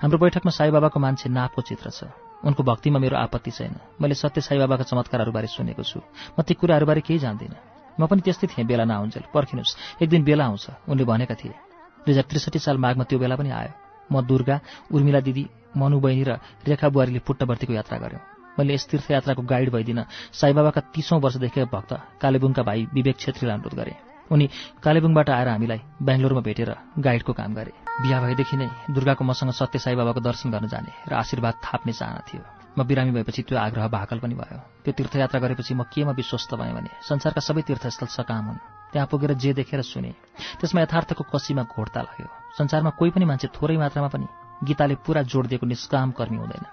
हाम्रो 0.00 0.18
बैठकमा 0.18 0.50
साईबाबाको 0.50 0.98
मान्छे 1.00 1.28
नापको 1.28 1.62
चित्र 1.62 1.90
छ। 1.90 2.08
उनको 2.44 2.62
भक्तिमा 2.62 2.98
मेरो 2.98 3.16
आपत्ति 3.16 3.50
छैन। 3.50 3.76
मैले 4.00 4.14
सत्य 4.14 4.40
साईबाबाका 4.40 4.84
चमत्कारहरूबारे 4.88 5.46
सुनेको 5.52 5.82
छु। 5.82 6.00
म 6.32 6.42
ती 6.42 6.54
कुराहरूबारे 6.54 7.00
केही 7.04 7.18
जान्दिनँ। 7.20 7.60
म 8.00 8.06
पनि 8.08 8.20
त्यस्तै 8.24 8.46
थिएँ 8.46 8.66
बेला 8.66 8.84
नआउन्जेल। 8.84 9.28
पर्खिनुहोस् 9.34 10.02
एक 10.02 10.08
दिन 10.08 10.24
बेला 10.24 10.44
आउँछ। 10.46 10.88
उनले 10.88 11.04
भनेका 11.04 11.34
थिए 11.34 11.65
दुई 12.06 12.14
हजार 12.14 12.26
त्रिसठी 12.30 12.58
साल 12.62 12.76
माघमा 12.78 13.04
त्यो 13.10 13.18
बेला 13.18 13.36
पनि 13.36 13.50
आयो। 13.50 13.72
म 14.06 14.22
दुर्गा 14.22 14.56
उर्मिला 14.94 15.20
दिदी 15.26 15.44
मनु 15.76 15.98
बहिनी 15.98 16.24
र 16.24 16.38
रेखा 16.62 16.88
बुहारीले 16.94 17.20
पुट्टवर्तीको 17.26 17.72
यात्रा 17.74 17.98
गऱ्यौँ 17.98 18.22
मैले 18.58 18.74
यस 18.74 18.86
तीर्थयात्राको 18.88 19.42
गाइड 19.42 19.68
भइदिन 19.74 20.00
साईबाबाका 20.32 20.80
तीसौँ 20.94 21.18
वर्षदेखि 21.20 21.64
भक्त 21.68 21.92
कालेबुङका 22.22 22.62
भाइ 22.62 22.86
विवेक 22.94 23.16
छेत्रीलाई 23.18 23.54
अनुरोध 23.58 23.74
गरेँ। 23.74 23.98
उनी 24.32 24.46
कालेबुङबाट 24.82 25.28
आएर 25.30 25.48
हामीलाई 25.48 25.80
बेङ्गलोरमा 26.00 26.42
भेटेर 26.48 26.70
गाइडको 26.98 27.32
काम 27.34 27.50
गरे। 27.58 27.72
बिहा 28.02 28.18
भएदेखि 28.22 28.56
नै 28.56 28.68
दुर्गाको 28.94 29.22
मसँग 29.24 29.50
सत्य 29.50 29.78
साईबाबाको 29.78 30.20
दर्शन 30.22 30.50
गर्न 30.54 30.66
जाने 30.72 30.90
र 31.10 31.12
आशीर्वाद 31.20 31.54
थाप्ने 31.60 31.92
चाहना 31.92 32.20
थियो। 32.28 32.42
म 32.78 32.84
बिरामी 32.88 33.12
भएपछि 33.12 33.42
त्यो 33.42 33.58
आग्रह 33.58 33.86
भाकल 33.88 34.18
पनि 34.22 34.34
भयो। 34.34 34.58
त्यो 34.84 34.92
तीर्थयात्रा 34.98 35.40
गरेपछि 35.40 35.74
म 35.74 35.82
केमा 35.92 36.12
विश्वस्त 36.14 36.54
भएँ 36.54 36.72
भने 36.72 36.90
संसारका 37.02 37.40
सबै 37.40 37.62
तीर्थस्थल 37.68 38.08
सकाम 38.08 38.44
हुन्। 38.46 38.75
त्यहाँ 38.96 39.08
पुगेर 39.12 39.32
जे 39.36 39.52
देखेर 39.52 39.82
सुने। 39.84 40.16
त्यसमा 40.56 40.80
यथार्थको 40.80 41.24
कसीमा 41.28 41.62
घोडता 41.68 42.00
लाग्यो। 42.00 42.28
संसारमा 42.56 42.90
कोही 42.96 43.10
पनि 43.12 43.24
मान्छे 43.28 43.52
थोरै 43.52 43.76
मात्रामा 43.76 44.08
पनि 44.08 44.26
गीताले 44.64 44.94
पुरा 45.04 45.22
जोड 45.22 45.46
दिएको 45.52 45.66
निष्काम 45.68 46.16
कर्मी 46.16 46.40
हुँदैन। 46.40 46.64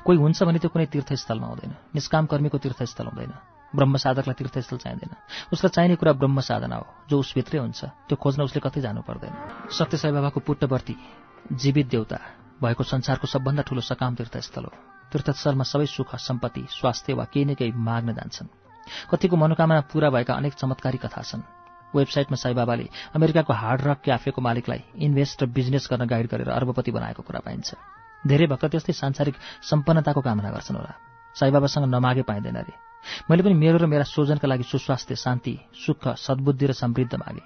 कोही 0.00 0.18
हुन्छ 0.18 0.42
भने 0.48 0.58
त्यो 0.58 0.72
कुनै 0.72 0.86
तीर्थस्थलमा 0.88 1.46
हुँदैन। 1.46 1.72
निष्काम 1.92 2.24
कर्मीको 2.26 2.58
तीर्थस्थल 2.58 3.06
हुँदैन। 3.12 3.32
ब्रह्म 3.76 3.96
साधकलाई 4.00 4.34
तीर्थस्थल 4.34 4.76
चाहिँदैन। 4.80 5.12
उसलाई 5.52 5.70
चाहिने 5.76 5.96
कुरा 6.00 6.12
ब्रह्म 6.16 6.40
साधना 6.40 6.76
हो। 6.76 6.86
जो 7.04 7.20
उसभित्रै 7.20 7.60
हुन्छ 7.60 7.84
त्यो 7.84 8.16
खोज्न 8.16 8.48
उसले 8.48 8.60
कतै 8.64 8.80
जानु 8.80 9.04
पर्दैन। 9.04 9.68
सत्य 9.68 9.96
साई 10.00 10.12
बाबाको 10.12 10.40
पुट्टवर्ती 10.40 10.96
जीवित 11.52 11.86
देउता 11.92 12.16
भएको 12.64 12.82
संसारको 12.82 13.26
सबभन्दा 13.28 13.62
ठूलो 13.68 13.84
सकाम 13.84 14.14
तीर्थस्थल 14.16 14.64
हो। 14.64 14.72
तीर्थस्थलमा 15.12 15.64
सबै 15.68 15.86
सुख 15.86 16.16
सम्पत्ति 16.16 16.64
स्वास्थ्य 16.72 17.12
वा 17.12 17.24
केही 17.28 17.44
न 17.44 17.54
केही 17.54 17.76
माग्न 17.76 18.16
जान्छन्। 18.16 18.48
कतिको 19.12 19.36
मनोकामना 19.36 19.80
पूरा 19.92 20.08
भएका 20.10 20.34
अनेक 20.34 20.54
चमत्कारी 20.56 20.98
कथा 20.98 21.22
छन्। 21.22 21.44
वेबसाइटमा 21.94 22.36
साईबाबाले 22.36 22.86
अमेरिकाको 23.16 23.52
हार्ड 23.52 23.80
रक 23.82 23.98
क्याफेको 24.04 24.40
मालिकलाई 24.42 24.80
इन्भेस्ट 24.96 25.42
र 25.42 25.46
बिजनेस 25.48 25.88
गर्न 25.90 26.06
गाइड 26.06 26.26
गरेर 26.28 26.48
अर्बपति 26.48 26.90
बनाएको 26.90 27.22
कुरा 27.22 27.40
पाइन्छ। 27.40 27.74
धेरै 28.26 28.46
भक्त 28.46 28.64
त्यस्तै 28.64 28.92
सांसारिक 28.92 29.34
सम्पन्नताको 29.62 30.20
कामना 30.20 30.50
गर्छन् 30.50 30.76
होला। 30.76 30.92
साईबाबासँग 31.36 31.84
नमागे 31.86 32.22
पाइँदैन 32.22 32.56
अरे। 32.56 32.72
मैले 33.30 33.42
पनि 33.42 33.54
मेरो 33.54 33.78
र 33.78 33.86
मेरा 33.86 34.04
स्वजनका 34.04 34.48
लागि 34.48 34.64
सुस्वास्थ्य 34.66 35.16
शान्ति 35.16 35.54
सुख 35.86 36.08
सद्बुद्धि 36.18 36.66
र 36.66 36.72
समृद्ध 36.72 37.14
मागे। 37.14 37.44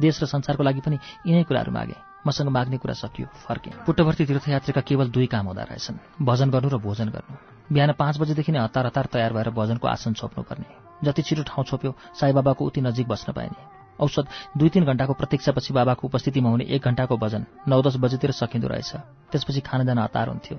देश 0.00 0.22
र 0.22 0.26
संसारको 0.26 0.62
लागि 0.62 0.80
पनि 0.80 0.98
यिनै 1.26 1.44
कुराहरू 1.44 1.72
मागे। 1.72 1.96
मसँग 2.26 2.48
माग्ने 2.48 2.78
कुरा 2.78 2.94
सकियो 2.94 3.26
फर्के। 3.46 3.70
पुट्टवर्ती 3.86 4.24
तीर्थयात्रीका 4.26 4.80
केवल 4.80 5.08
दुई 5.14 5.26
काम 5.26 5.46
हुँदा 5.46 5.62
रहेछन्। 5.62 6.26
भजन 6.26 6.50
गर्नु 6.50 6.68
र 6.68 6.78
भोजन 6.82 7.08
गर्नु। 7.08 7.36
बिहान 7.70 7.92
पाँच 7.92 8.18
बजेदेखि 8.18 8.52
नै 8.52 8.58
हतार 8.58 8.86
हतार 8.86 9.06
तयार 9.12 9.32
भएर 9.32 9.50
भजनको 9.50 9.86
आसन 9.88 10.12
छोप्नुपर्ने। 10.14 10.66
जति 11.04 11.22
छिटो 11.22 11.42
ठाउँ 11.42 11.64
छोप्यो 11.64 11.94
साईबाबाको 12.20 12.64
उति 12.66 12.80
नजिक 12.80 13.06
बस्न 13.08 13.32
पाइने। 13.32 13.75
औषध 14.00 14.26
दुई 14.58 14.68
तिन 14.68 14.84
घण्टाको 14.84 15.12
प्रतीक्षापछि 15.12 15.72
बाबाको 15.72 16.06
उपस्थितिमा 16.06 16.50
हुने 16.50 16.64
एक 16.64 16.84
घण्टाको 16.84 17.16
भजन 17.16 17.46
नौ 17.68 17.82
दस 17.82 17.96
बजेतिर 17.96 18.30
सकिँदो 18.32 18.68
रहेछ। 18.68 18.92
त्यसपछि 19.32 19.60
खान 19.60 19.86
जान 19.86 19.98
हतार 19.98 20.28
हुन्थ्यो। 20.28 20.56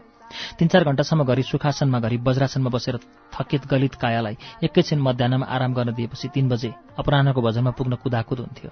तीन 0.59 0.67
चार 0.67 0.83
घण्टासम्म 0.83 1.23
घरि 1.23 1.43
सुखासनमा 1.43 1.99
घरि 1.99 2.17
वज्रासनमा 2.17 2.69
बसेर 2.69 2.99
थकित 3.31 3.67
गलित 3.67 3.95
कायालाई 3.95 4.35
एकैछिन 4.63 4.99
मध्याहमा 4.99 5.45
आराम 5.45 5.73
गर्न 5.73 5.93
दिएपछि 5.93 6.27
तीन 6.35 6.49
बजे 6.49 6.73
अपराह्नको 6.99 7.41
भजनमा 7.41 7.71
पुग्न 7.71 7.95
कुदाकुद 8.03 8.39
हुन्थ्यो। 8.39 8.71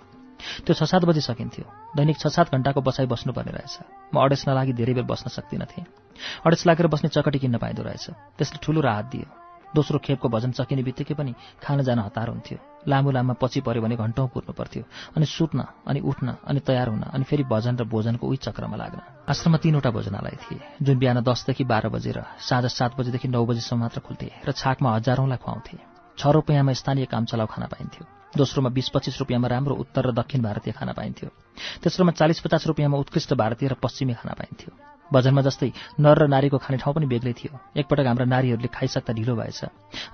त्यो 0.65 0.74
छ 0.76 0.83
सात 0.83 1.06
बजी 1.08 1.22
सकिन्थ्यो। 1.22 1.65
दैनिक 1.96 2.17
छ 2.19 2.28
सात 2.28 2.51
घण्टाको 2.51 2.81
बसाइ 2.81 3.06
बस्नुपर्ने 3.08 3.51
रहेछ। 3.56 3.76
म 4.12 4.19
अडेस 4.19 4.44
नलागी 4.48 4.74
धेरै 4.76 4.94
बेर 4.99 5.06
बस्न 5.08 5.31
सक्दिनथेँ। 5.31 5.85
अडेस 6.44 6.67
लागेर 6.67 6.88
बस्ने 6.92 7.10
चकटी 7.15 7.40
किन्न 7.40 7.58
पाइँदो 7.58 7.83
रहेछ। 7.88 8.35
त्यसले 8.35 8.60
ठुलो 8.60 8.81
राहत 8.81 9.06
दियो। 9.15 9.44
दोस्रो 9.75 9.99
खेपको 9.99 10.27
भजन 10.29 10.51
सकिने 10.56 10.83
बित्तिकै 10.83 11.13
पनि 11.13 11.33
खान 11.59 11.83
जान 11.83 11.99
हतार 11.99 12.29
हुन्थ्यो। 12.29 12.58
लामो 12.88 13.11
लामो 13.11 13.33
पछि 13.41 13.61
पऱ्यो 13.61 13.81
भने 13.81 13.95
घन्टौँ 13.97 14.27
कुर्नु 14.29 14.53
पर्थ्यो 14.53 14.83
अनि 15.15 15.25
सुत्न 15.27 15.59
अनि 15.83 15.99
उठ्न 16.01 16.27
अनि 16.47 16.59
तयार 16.59 16.88
हुन 16.90 17.03
अनि 17.11 17.24
फेरि 17.24 17.43
भजन 17.43 17.75
र 17.75 17.83
भोजनको 17.83 18.27
उही 18.27 18.38
चक्रमा 18.45 18.77
लाग्न। 18.77 18.99
आश्रममा 19.25 19.58
तीनवटा 19.58 19.90
भोजनालय 19.91 20.35
थिए 20.43 20.59
जुन 20.81 20.97
बिहान 20.97 21.19
दसदेखि 21.22 21.63
बाह्र 21.65 21.90
बजेर 21.90 22.17
साँझ 22.40 22.65
सात 22.69 22.91
बजेदेखि 22.95 23.27
नौ 23.27 23.45
बजीसम्म 23.45 23.81
मात्र 23.81 23.99
खुल्थे 24.06 24.29
र 24.47 24.51
छाकमा 24.53 24.95
हजारौंलाई 24.95 25.40
खुवाउँथे 25.43 25.77
छ 26.17 26.22
रुपियाँमा 26.31 26.74
स्थानीय 26.74 27.06
काम 27.11 27.25
चलाउ 27.25 27.47
खाना 27.49 27.67
पाइन्थ्यो। 27.67 28.03
दोस्रोमा 28.38 28.69
बिस 28.69 28.90
पच्चिस 28.90 29.19
रुपियाँमा 29.19 29.47
राम्रो 29.47 29.75
उत्तर 29.75 30.06
र 30.08 30.11
दक्षिण 30.13 30.41
भारतीय 30.41 30.74
खाना 30.74 30.93
पाइन्थ्यो। 30.93 31.29
तेस्रोमा 31.83 32.11
चालिस 32.11 32.40
पचास 32.40 32.67
रुपियाँमा 32.67 32.97
उत्कृष्ट 32.97 33.33
भारतीय 33.33 33.69
र 33.69 33.75
पश्चिमी 33.75 34.13
खाना 34.13 34.33
पाइन्थ्यो। 34.40 34.94
भजनमा 35.13 35.41
जस्तै 35.41 35.69
नर 35.99 36.17
र 36.17 36.27
नारीको 36.27 36.57
खाने 36.57 36.77
ठाउँ 36.81 36.93
पनि 36.95 37.05
बेग्लै 37.05 37.33
थियो। 37.33 37.53
एकपटक 37.77 38.05
हाम्रा 38.07 38.25
नारीहरूले 38.25 38.69
खाइसक्दा 38.73 39.13
ढिलो 39.13 39.35
भएछ 39.35 39.61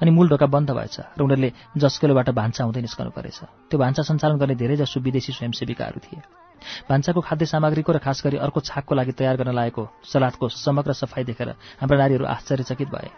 अनि 0.02 0.12
मूल 0.12 0.28
ढोका 0.30 0.48
बन्द 0.52 0.72
भएछ 0.72 0.96
र 1.16 1.22
उनीहरूले 1.24 1.50
जस्केलोबाट 1.78 2.30
भान्सा 2.36 2.64
हुँदै 2.64 2.82
निस्कनु 2.82 3.12
परेछ। 3.16 3.40
त्यो 3.72 3.78
भान्सा 3.80 4.02
सञ्चालन 4.04 4.38
गर्ने 4.38 4.56
धेरैजसो 4.56 5.00
विदेशी 5.00 5.32
स्वयंसेविकाहरू 5.32 6.00
थिए। 6.00 6.22
भान्साको 6.90 7.20
खाद्य 7.22 7.46
सामग्रीको 7.46 7.92
र 7.92 7.98
खास 8.04 8.22
गरी 8.22 8.38
अर्को 8.38 8.60
छाकको 8.62 8.94
लागि 8.96 9.12
तयार 9.18 9.36
गर्न 9.40 9.52
लागेको 9.56 9.84
सलादको 10.04 10.46
समग्र 10.50 10.94
सफाई 10.94 11.24
देखेर 11.24 11.50
हाम्रा 11.80 11.98
नारीहरू 11.98 12.26
आश्चर्यचकित 12.26 12.90
भए। 12.92 13.10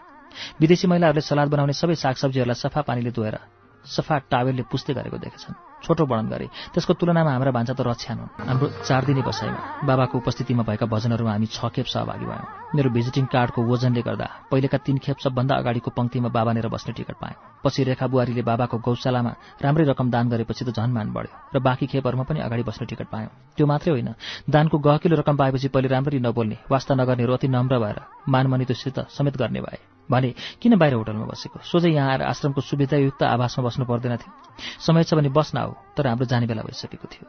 विदेशी 0.60 0.86
महिलाहरूले 0.88 1.20
सलाद 1.20 1.48
बनाउने 1.50 1.74
सबै 1.74 1.94
सागसब्जीहरूलाई 1.94 2.58
सफा 2.58 2.80
पानीले 2.88 3.10
धोएर 3.10 3.36
सफा 3.84 4.16
टावेलले 4.32 4.62
पुस्दै 4.64 4.94
गरेको 4.94 5.18
देखेछन्। 5.18 5.73
छोटो 5.84 6.04
वर्णन 6.08 6.28
गरे। 6.32 6.46
त्यसको 6.72 6.92
तुलनामा 6.96 7.30
हाम्रा 7.30 7.50
भान्सा 7.52 7.74
त 7.76 7.80
रछ्यान 7.84 8.18
हुन्। 8.18 8.30
हाम्रो 8.48 8.66
चार 8.88 9.02
दिने 9.04 9.22
बसाइमा 9.22 9.60
बाबाको 9.84 10.14
उपस्थितिमा 10.18 10.62
भएका 10.64 10.86
भजनहरूमा 10.88 11.32
हामी 11.32 11.46
छ 11.46 11.60
खेप 11.68 11.86
सहभागी 11.86 12.24
भयौँ। 12.24 12.72
मेरो 12.74 12.88
भिजिटिङ 12.90 13.24
कार्डको 13.30 13.60
वजनले 13.62 14.02
गर्दा 14.02 14.28
पहिलेका 14.50 14.78
तीन 14.80 14.96
खेप 14.98 15.18
सबभन्दा 15.24 15.54
अगाडिको 15.54 15.90
पङ्क्तिमा 15.94 16.28
बाबानेर 16.32 16.68
बस्ने 16.68 16.92
टिकट 16.96 17.16
पाएँ। 17.20 17.36
पछि 17.64 17.84
रेखा 17.84 18.06
बुहारीले 18.08 18.42
बाबाको 18.42 18.76
गौशालामा 18.80 19.32
राम्रै 19.62 19.84
रकम 19.92 20.10
दान 20.10 20.28
गरेपछि 20.32 20.64
त 20.64 20.70
झन् 20.74 21.12
बढ्यो 21.14 21.54
र 21.54 21.58
बाँकी 21.60 21.86
खेपहरूमा 21.86 22.24
पनि 22.24 22.40
अगाडि 22.40 22.62
बस्ने 22.64 22.86
टिकट 22.88 23.08
पायौँ। 23.12 23.30
त्यो 23.56 23.66
मात्रै 23.66 23.92
होइन 23.92 24.10
दानको 24.50 24.76
गहकिलो 24.78 25.16
रकम 25.20 25.36
पाएपछि 25.36 25.68
पहिले 25.68 25.88
राम्ररी 25.88 26.18
नबोल्ने 26.18 26.56
वास्ता 26.70 26.94
नगर्नेहरू 26.94 27.32
अति 27.34 27.48
नम्र 27.48 27.78
भएर 27.78 27.98
मानमनितोसित 28.28 28.98
समेत 29.12 29.36
गर्ने 29.36 29.60
भए। 29.60 29.93
भने 30.10 30.34
किन 30.60 30.76
बाहिर 30.76 30.94
होटलमा 30.94 31.26
बसेको? 31.26 31.58
सोझै 31.64 31.90
यहाँ 31.90 32.10
आएर 32.10 32.22
आश्रमको 32.22 32.60
सुविधायुक्त 32.60 33.22
आवासमा 33.22 33.64
बस्नु 33.64 33.84
पर्दैन 33.84 34.16
थियो। 34.16 34.32
समय 34.80 35.04
छ 35.04 35.14
भने 35.14 35.28
बस्न 35.28 35.58
आऊ 35.58 35.72
तर 35.96 36.06
हाम्रो 36.06 36.26
जाने 36.26 36.46
बेला 36.46 36.62
भइसकेको 36.62 37.08
थियो। 37.08 37.26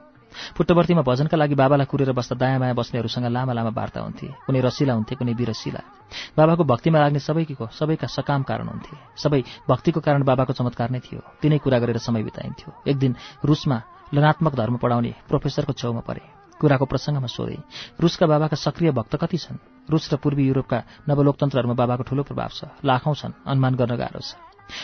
पुट्टवर्तीमा 0.57 1.01
भजनका 1.01 1.37
लागि 1.37 1.55
बाबालाई 1.55 1.87
कुरेर 1.87 2.11
बस्दा 2.11 2.35
दायाँ 2.35 2.59
बायाँ 2.59 2.75
बस्नेहरूसँग 2.75 3.31
लामा 3.31 3.53
लामा 3.55 3.71
वार्ता 3.71 3.99
हुन्थे। 4.03 4.27
कुनै 4.43 4.59
रसिला 4.59 4.93
हुन्थे 4.93 5.15
कुनै 5.15 5.33
बिरसिला। 5.33 5.81
बाबाको 6.35 6.63
भक्तिमा 6.67 6.99
लाग्ने 6.99 7.19
सबैको 7.23 7.71
सबैका 7.71 8.07
सकाम 8.11 8.43
कारण 8.43 8.67
हुन्थे। 8.67 8.95
सबै 9.15 9.43
भक्तिको 9.63 9.99
कारण 10.03 10.23
बाबाको 10.27 10.53
चमत्कार 10.53 10.91
नै 10.91 10.99
थियो। 10.99 11.23
तिनै 11.39 11.57
कुरा 11.63 11.79
गरेर 11.79 11.97
समय 12.03 12.23
बिताइन्थ्यो। 12.27 12.69
एक 12.91 12.97
दिन 12.99 13.15
रुसमा 13.47 13.77
लनात्मक 14.11 14.53
धर्म 14.55 14.75
पढाउने 14.77 15.13
प्रोफेसरको 15.31 15.73
छेउमा 15.73 16.03
परे। 16.03 16.23
कुराको 16.59 16.85
प्रसङ्गमा 16.85 17.27
सोधे 17.31 17.57
रुसका 17.99 18.25
बाबाका 18.27 18.55
सक्रिय 18.55 18.91
भक्त 18.91 19.15
कति 19.15 19.37
छन्? 19.39 19.74
रुस 19.89 20.13
र 20.13 20.15
पूर्वी 20.17 20.43
युरोपका 20.47 20.77
नवलोकतन्त्रहरूमा 21.09 21.75
बाबाको 21.75 22.03
ठूलो 22.03 22.23
प्रभाव 22.23 22.49
छ। 22.49 22.59
लाखौं 22.81 23.13
छन् 23.13 23.33
अनुमान 23.45 23.73
गर्न 23.75 23.93
गाह्रो 23.95 24.21
छ। 24.21 24.33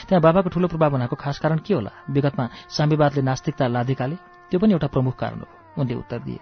त्यहाँ 0.08 0.22
बाबाको 0.22 0.50
ठूलो 0.53 0.67
प्रभाव 0.67 0.92
हुनाको 0.92 1.16
खास 1.17 1.40
कारण 1.42 1.60
के 1.66 1.74
होला? 1.74 1.92
विगतमा 2.10 2.46
साम्यवादले 2.69 3.22
नास्तिकता 3.22 3.66
लादिकाले 3.67 4.16
त्यो 4.50 4.60
पनि 4.62 4.72
एउटा 4.74 4.88
प्रमुख 4.94 5.16
कारण 5.17 5.40
हो 5.42 5.48
उनले 5.82 5.96
उत्तर 5.98 6.19
दिए। 6.22 6.40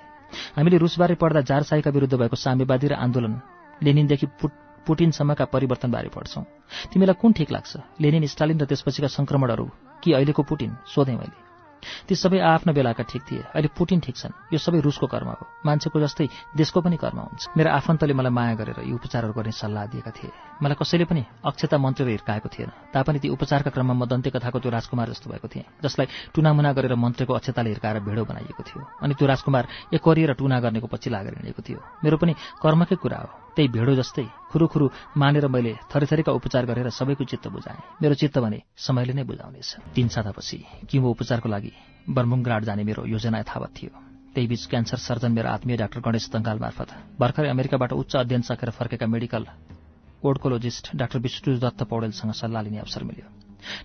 हामीले 0.59 0.77
रुसबारे 0.77 1.15
पढ्दा 1.15 1.41
जारसाईका 1.41 1.89
विरुद्ध 1.89 2.15
भएको 2.19 2.35
साम्यवादी 2.35 2.87
र 2.87 2.93
आन्दोलन 2.99 3.33
लेनिनदेखि 3.83 4.27
पुट 4.39 4.51
पुटिनसम्मका 4.87 5.45
परिवर्तनबारे 5.45 6.09
पढ्छौँ। 6.09 6.43
तिमीलाई 6.91 7.15
कुन 7.15 7.31
ठिक 7.33 7.51
लाग्छ? 7.51 7.73
लेनिन 8.01 8.25
स्टालिन 8.27 8.59
र 8.59 8.65
त्यसपछिका 8.65 9.07
संक्रमणहरू 9.07 9.65
कि 10.03 10.13
अहिलेको 10.13 10.43
पुटिन? 10.43 10.75
सोधेँ 10.85 11.15
मैले। 11.15 11.48
ती 12.07 12.15
सबै 12.15 12.39
आफ्नो 12.39 12.73
बेलाका 12.73 13.03
ठिक 13.03 13.23
थिए। 13.31 13.43
अहिले 13.55 13.69
पुटिन 13.77 13.99
ठिक 13.99 14.15
छन्। 14.15 14.33
यो 14.53 14.59
सबै 14.59 14.79
रुसको 14.79 15.07
कर्म 15.07 15.29
हो। 15.29 15.45
मान्छेको 15.65 15.99
जस्तै 15.99 16.27
देशको 16.55 16.81
पनि 16.81 16.97
कर्म 16.97 17.19
हुन्छ। 17.19 17.53
मेरो 17.57 17.69
आफन्तले 17.69 18.13
मलाई 18.13 18.31
माया 18.31 18.53
गरेर 18.55 18.79
यी 18.83 18.93
उपचारहरू 18.93 19.33
गर्ने 19.33 19.51
सल्लाह 19.51 19.85
दिएका 19.93 20.11
थिए। 20.11 20.31
मलाई 20.61 20.75
कसैले 20.75 21.05
पनि 21.05 21.21
अक्षता 21.45 21.77
मन्त्रेर 21.77 22.09
हिर्काएको 22.09 22.49
थिएन। 22.49 22.69
तापनि 22.93 23.19
ती 23.19 23.27
उपचारका 23.29 23.69
क्रममा 23.71 23.93
म 23.93 24.05
दन्ते 24.05 24.29
कथाको 24.29 24.59
त्यो 24.59 24.71
राजकुमार 24.71 25.09
जस्तो 25.09 25.29
भएको 25.29 25.47
थिएँ 25.47 25.65
जसलाई 25.83 26.07
टुनामुना 26.35 26.73
गरेर 26.73 26.95
मन्त्रीको 26.95 27.33
अक्षताले 27.33 27.69
हिर्काएर 27.69 27.99
भेडो 28.03 28.23
बनाइएको 28.25 28.63
थियो। 28.63 28.81
अनि 29.03 29.13
त्यो 29.15 29.27
राजकुमार 29.27 29.67
एकरिएर 29.93 30.33
टुना 30.33 30.59
गर्नेको 30.59 30.87
पछि 30.87 31.09
लागेर 31.09 31.33
हिँडेको 31.39 31.61
थियो। 31.63 31.79
मेरो 32.03 32.17
पनि 32.17 32.33
कर्मकै 32.61 32.95
कुरा 32.95 33.17
हो। 33.17 33.29
त्यही 33.55 33.67
भेडो 33.75 33.93
जस्तै 33.95 34.25
खुरुखुरु 34.51 34.85
मानेर 35.17 35.47
मैले 35.47 35.73
थरीथरीका 35.91 36.31
उपचार 36.31 36.65
गरेर 36.65 36.89
सबैको 36.89 37.23
चित्त 37.23 37.47
बुझाएँ। 37.47 37.81
मेरो 38.01 38.15
चित्त 38.15 38.37
भने 38.39 38.59
समयले 38.77 39.13
नै 39.13 39.23
बुझाउनेछ। 39.23 39.69
तीन 39.95 40.07
सातापछि 40.07 40.57
किमो 40.89 41.09
उपचारको 41.09 41.49
लागि 41.49 41.71
बर्मुङग्राड 42.09 42.63
जाने 42.65 42.83
मेरो 42.83 43.05
योजना 43.05 43.39
यथावत 43.39 43.71
थियो। 43.77 43.91
त्यही 44.33 44.47
बीच 44.47 44.65
क्यान्सर 44.69 44.97
सर्जन 44.97 45.31
मेरो 45.31 45.49
आत्मीय 45.49 45.77
डाक्टर 45.77 45.99
गणेश 46.05 46.29
दङ्गाल 46.29 46.57
मार्फत 46.59 46.89
भर्खरै 47.19 47.49
अमेरिकाबाट 47.49 47.91
उच्च 47.93 48.15
अध्ययन 48.15 48.41
सकेर 48.45 48.69
फर्केका 48.69 49.05
medical 49.07 49.43
oncologist 50.23 50.95
doctor 50.95 51.19
Bishnu 51.19 51.57
Datta 51.59 51.83
पौडेलसँग 51.89 52.31
सल्लाह 52.37 52.61
लिने 52.63 52.79
अवसर 52.85 53.03
मिल्यो। 53.03 53.27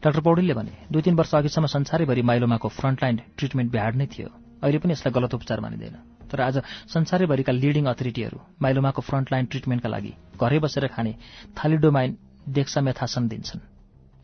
डाक्टर 0.04 0.20
पौडेलले 0.20 0.54
भने 0.54 0.72
दुई 0.92 1.02
तीन 1.02 1.14
वर्ष 1.16 1.34
अघिसम्म 1.34 1.66
संसारैभरि 1.66 2.22
माइलोमाको 2.22 2.68
फ्रन्टलाइन 2.68 3.16
ट्रिटमेन्ट 3.38 3.70
भ्याड 3.72 3.94
नै 3.96 4.06
थियो। 4.06 4.28
अहिले 4.62 4.78
पनि 4.78 4.92
यसलाई 4.92 5.12
गलत 5.12 5.34
उपचार 5.34 5.60
मानिँदैन। 5.60 6.13
तर 6.34 6.40
आज 6.40 6.56
संसारैभरिका 6.90 7.52
लिडिङ 7.54 7.84
अथोरिटीहरू 7.86 8.38
माइलोमाको 8.62 9.02
फ्रन्टलाइन 9.08 9.46
ट्रिटमेन्टका 9.46 9.88
लागि 9.88 10.12
घरै 10.34 10.58
बसेर 10.58 10.86
खाने 10.90 11.12
थालिडोमाइन 11.54 12.16
डेक्सामेथासन 12.50 13.28
दिन्छन्। 13.28 13.60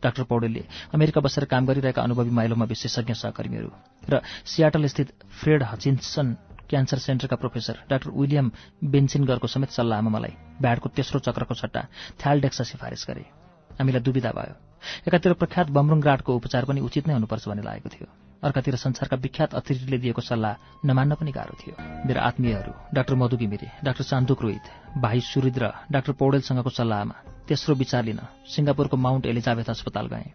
डाक्टर 0.03 0.23
पौडेलले 0.27 0.63
अमेरिका 0.93 1.21
बसेर 1.21 1.45
काम 1.47 1.65
गरिरहेका 1.65 2.01
अनुभवी 2.03 2.31
माइलोमा 2.35 2.65
विशेषज्ञ 2.67 3.13
सहकर्मीहरू 3.15 3.69
र 4.11 4.19
सियाटल 4.45 4.85
स्थित 4.91 5.13
फ्रेड 5.39 5.63
हचिन्सन 5.63 6.35
क्यान्सर 6.69 6.99
सेन्टरका 6.99 7.35
प्रोफेसर 7.35 7.79
डाक्टर 7.89 8.09
विलियम 8.11 8.51
बेन्सिनगरको 8.91 9.47
समेत 9.47 9.71
सल्लाहमा 9.71 10.11
मलाई 10.11 10.35
ब्याडको 10.61 10.89
तेस्रो 10.97 11.19
चक्रको 11.27 11.55
सट्टा 11.55 11.81
थ्यालडेक्सा 12.19 12.63
सिफारिस 12.71 13.05
गरे। 13.07 13.23
हामीलाई 13.79 14.01
दुविधा 14.01 14.31
भयो। 14.35 14.55
एकातिर 15.07 15.33
प्रख्यात 15.39 15.67
बमरुङग्राडको 15.71 16.35
उपचार 16.35 16.65
पनि 16.65 16.79
उचित 16.81 17.07
नै 17.07 17.13
हुनुपर्छ 17.13 17.47
भन्ने 17.47 17.63
लागेको 17.63 17.89
थियो। 17.95 18.07
अर्कातिर 18.43 18.75
संसारका 18.75 19.17
विख्यात 19.17 19.53
अतिथिले 19.53 19.97
दिएको 19.97 20.21
सल्लाह 20.21 20.85
नमान्न 20.85 21.15
पनि 21.15 21.31
गाह्रो 21.31 21.55
थियो। 21.61 21.75
मेरो 22.07 22.19
आत्मीयहरू 22.21 22.73
डाक्टर 22.93 23.15
मधु 23.15 23.37
घिमिरे 23.37 23.67
डाक्टर 23.83 24.03
चान्दुक 24.03 24.41
रोहित 24.41 24.65
भाइ 24.97 25.19
सुरिद 25.21 25.57
र 25.61 25.65
डाक्टर 25.91 26.11
पौडेलसँगको 26.21 26.69
सल्लाहमा 26.69 27.15
तेस्रो 27.47 27.75
विचार 27.75 28.03
लिन 28.05 28.19
सिङ्गापुरको 28.49 28.97
माउन्ट 28.97 29.25
एलिजाबेथ 29.25 29.69
अस्पताल 29.69 30.07
गएँ। 30.13 30.33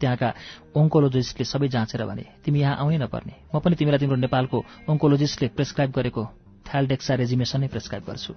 त्यहाँका 0.00 0.28
ओङ्कोलोजिस्टले 0.76 1.44
सबै 1.46 1.68
जाँचेर 1.72 2.04
भने 2.04 2.24
तिमी 2.44 2.60
यहाँ 2.60 2.76
आउनै 2.82 2.98
नपर्ने। 2.98 3.34
म 3.54 3.58
पनि 3.64 3.74
तिमीलाई 3.78 4.00
तिम्रो 4.02 4.16
नेपालको 4.26 4.58
ओङ्कोलोजिस्टले 4.90 5.48
प्रेसक्राइब 5.56 5.90
गरेको 5.96 6.22
थ्यालडेक्सा 6.66 7.14
रेजिमेसन 7.22 7.60
नै 7.62 7.68
प्रेसक्राइब 7.72 8.04
गर्छु। 8.04 8.32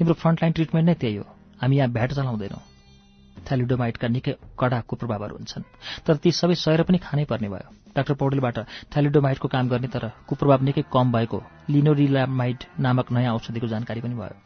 तिम्रो 0.00 0.14
फ्रन्टलाइन 0.18 0.52
ट्रिटमेन्ट 0.56 0.86
नै 0.88 0.94
त्यही 0.98 1.16
हो। 1.20 1.24
हामी 1.60 1.76
यहाँ 1.76 1.90
भ्याट 1.92 2.10
चलाउँदैनौँ। 2.18 2.73
थ्यालिडोमाइटका 3.46 4.08
निकै 4.08 4.32
कडा 4.58 4.80
कुप्रभावहरू 4.88 5.34
हुन्छन्। 5.36 5.64
तर 6.06 6.14
ती 6.16 6.30
सबै 6.32 6.54
सहेर 6.54 6.82
पनि 6.82 6.98
खानै 6.98 7.24
पर्ने 7.24 7.48
भयो। 7.48 7.68
डाक्टर 7.96 8.14
पौडेलबाट 8.14 8.58
थ्यालिडोमाइटको 8.92 9.48
काम 9.48 9.68
गर्ने 9.68 9.88
तर 9.88 10.04
कुप्रभाव 10.28 10.62
निकै 10.64 10.82
कम 10.90 11.12
भएको 11.12 11.38
लिनोरिलामाइड 11.70 12.58
नामक 12.80 13.12
नयाँ 13.12 13.34
औषधिको 13.34 13.66
जानकारी 13.68 14.00
पनि 14.00 14.14
भयो। 14.14 14.36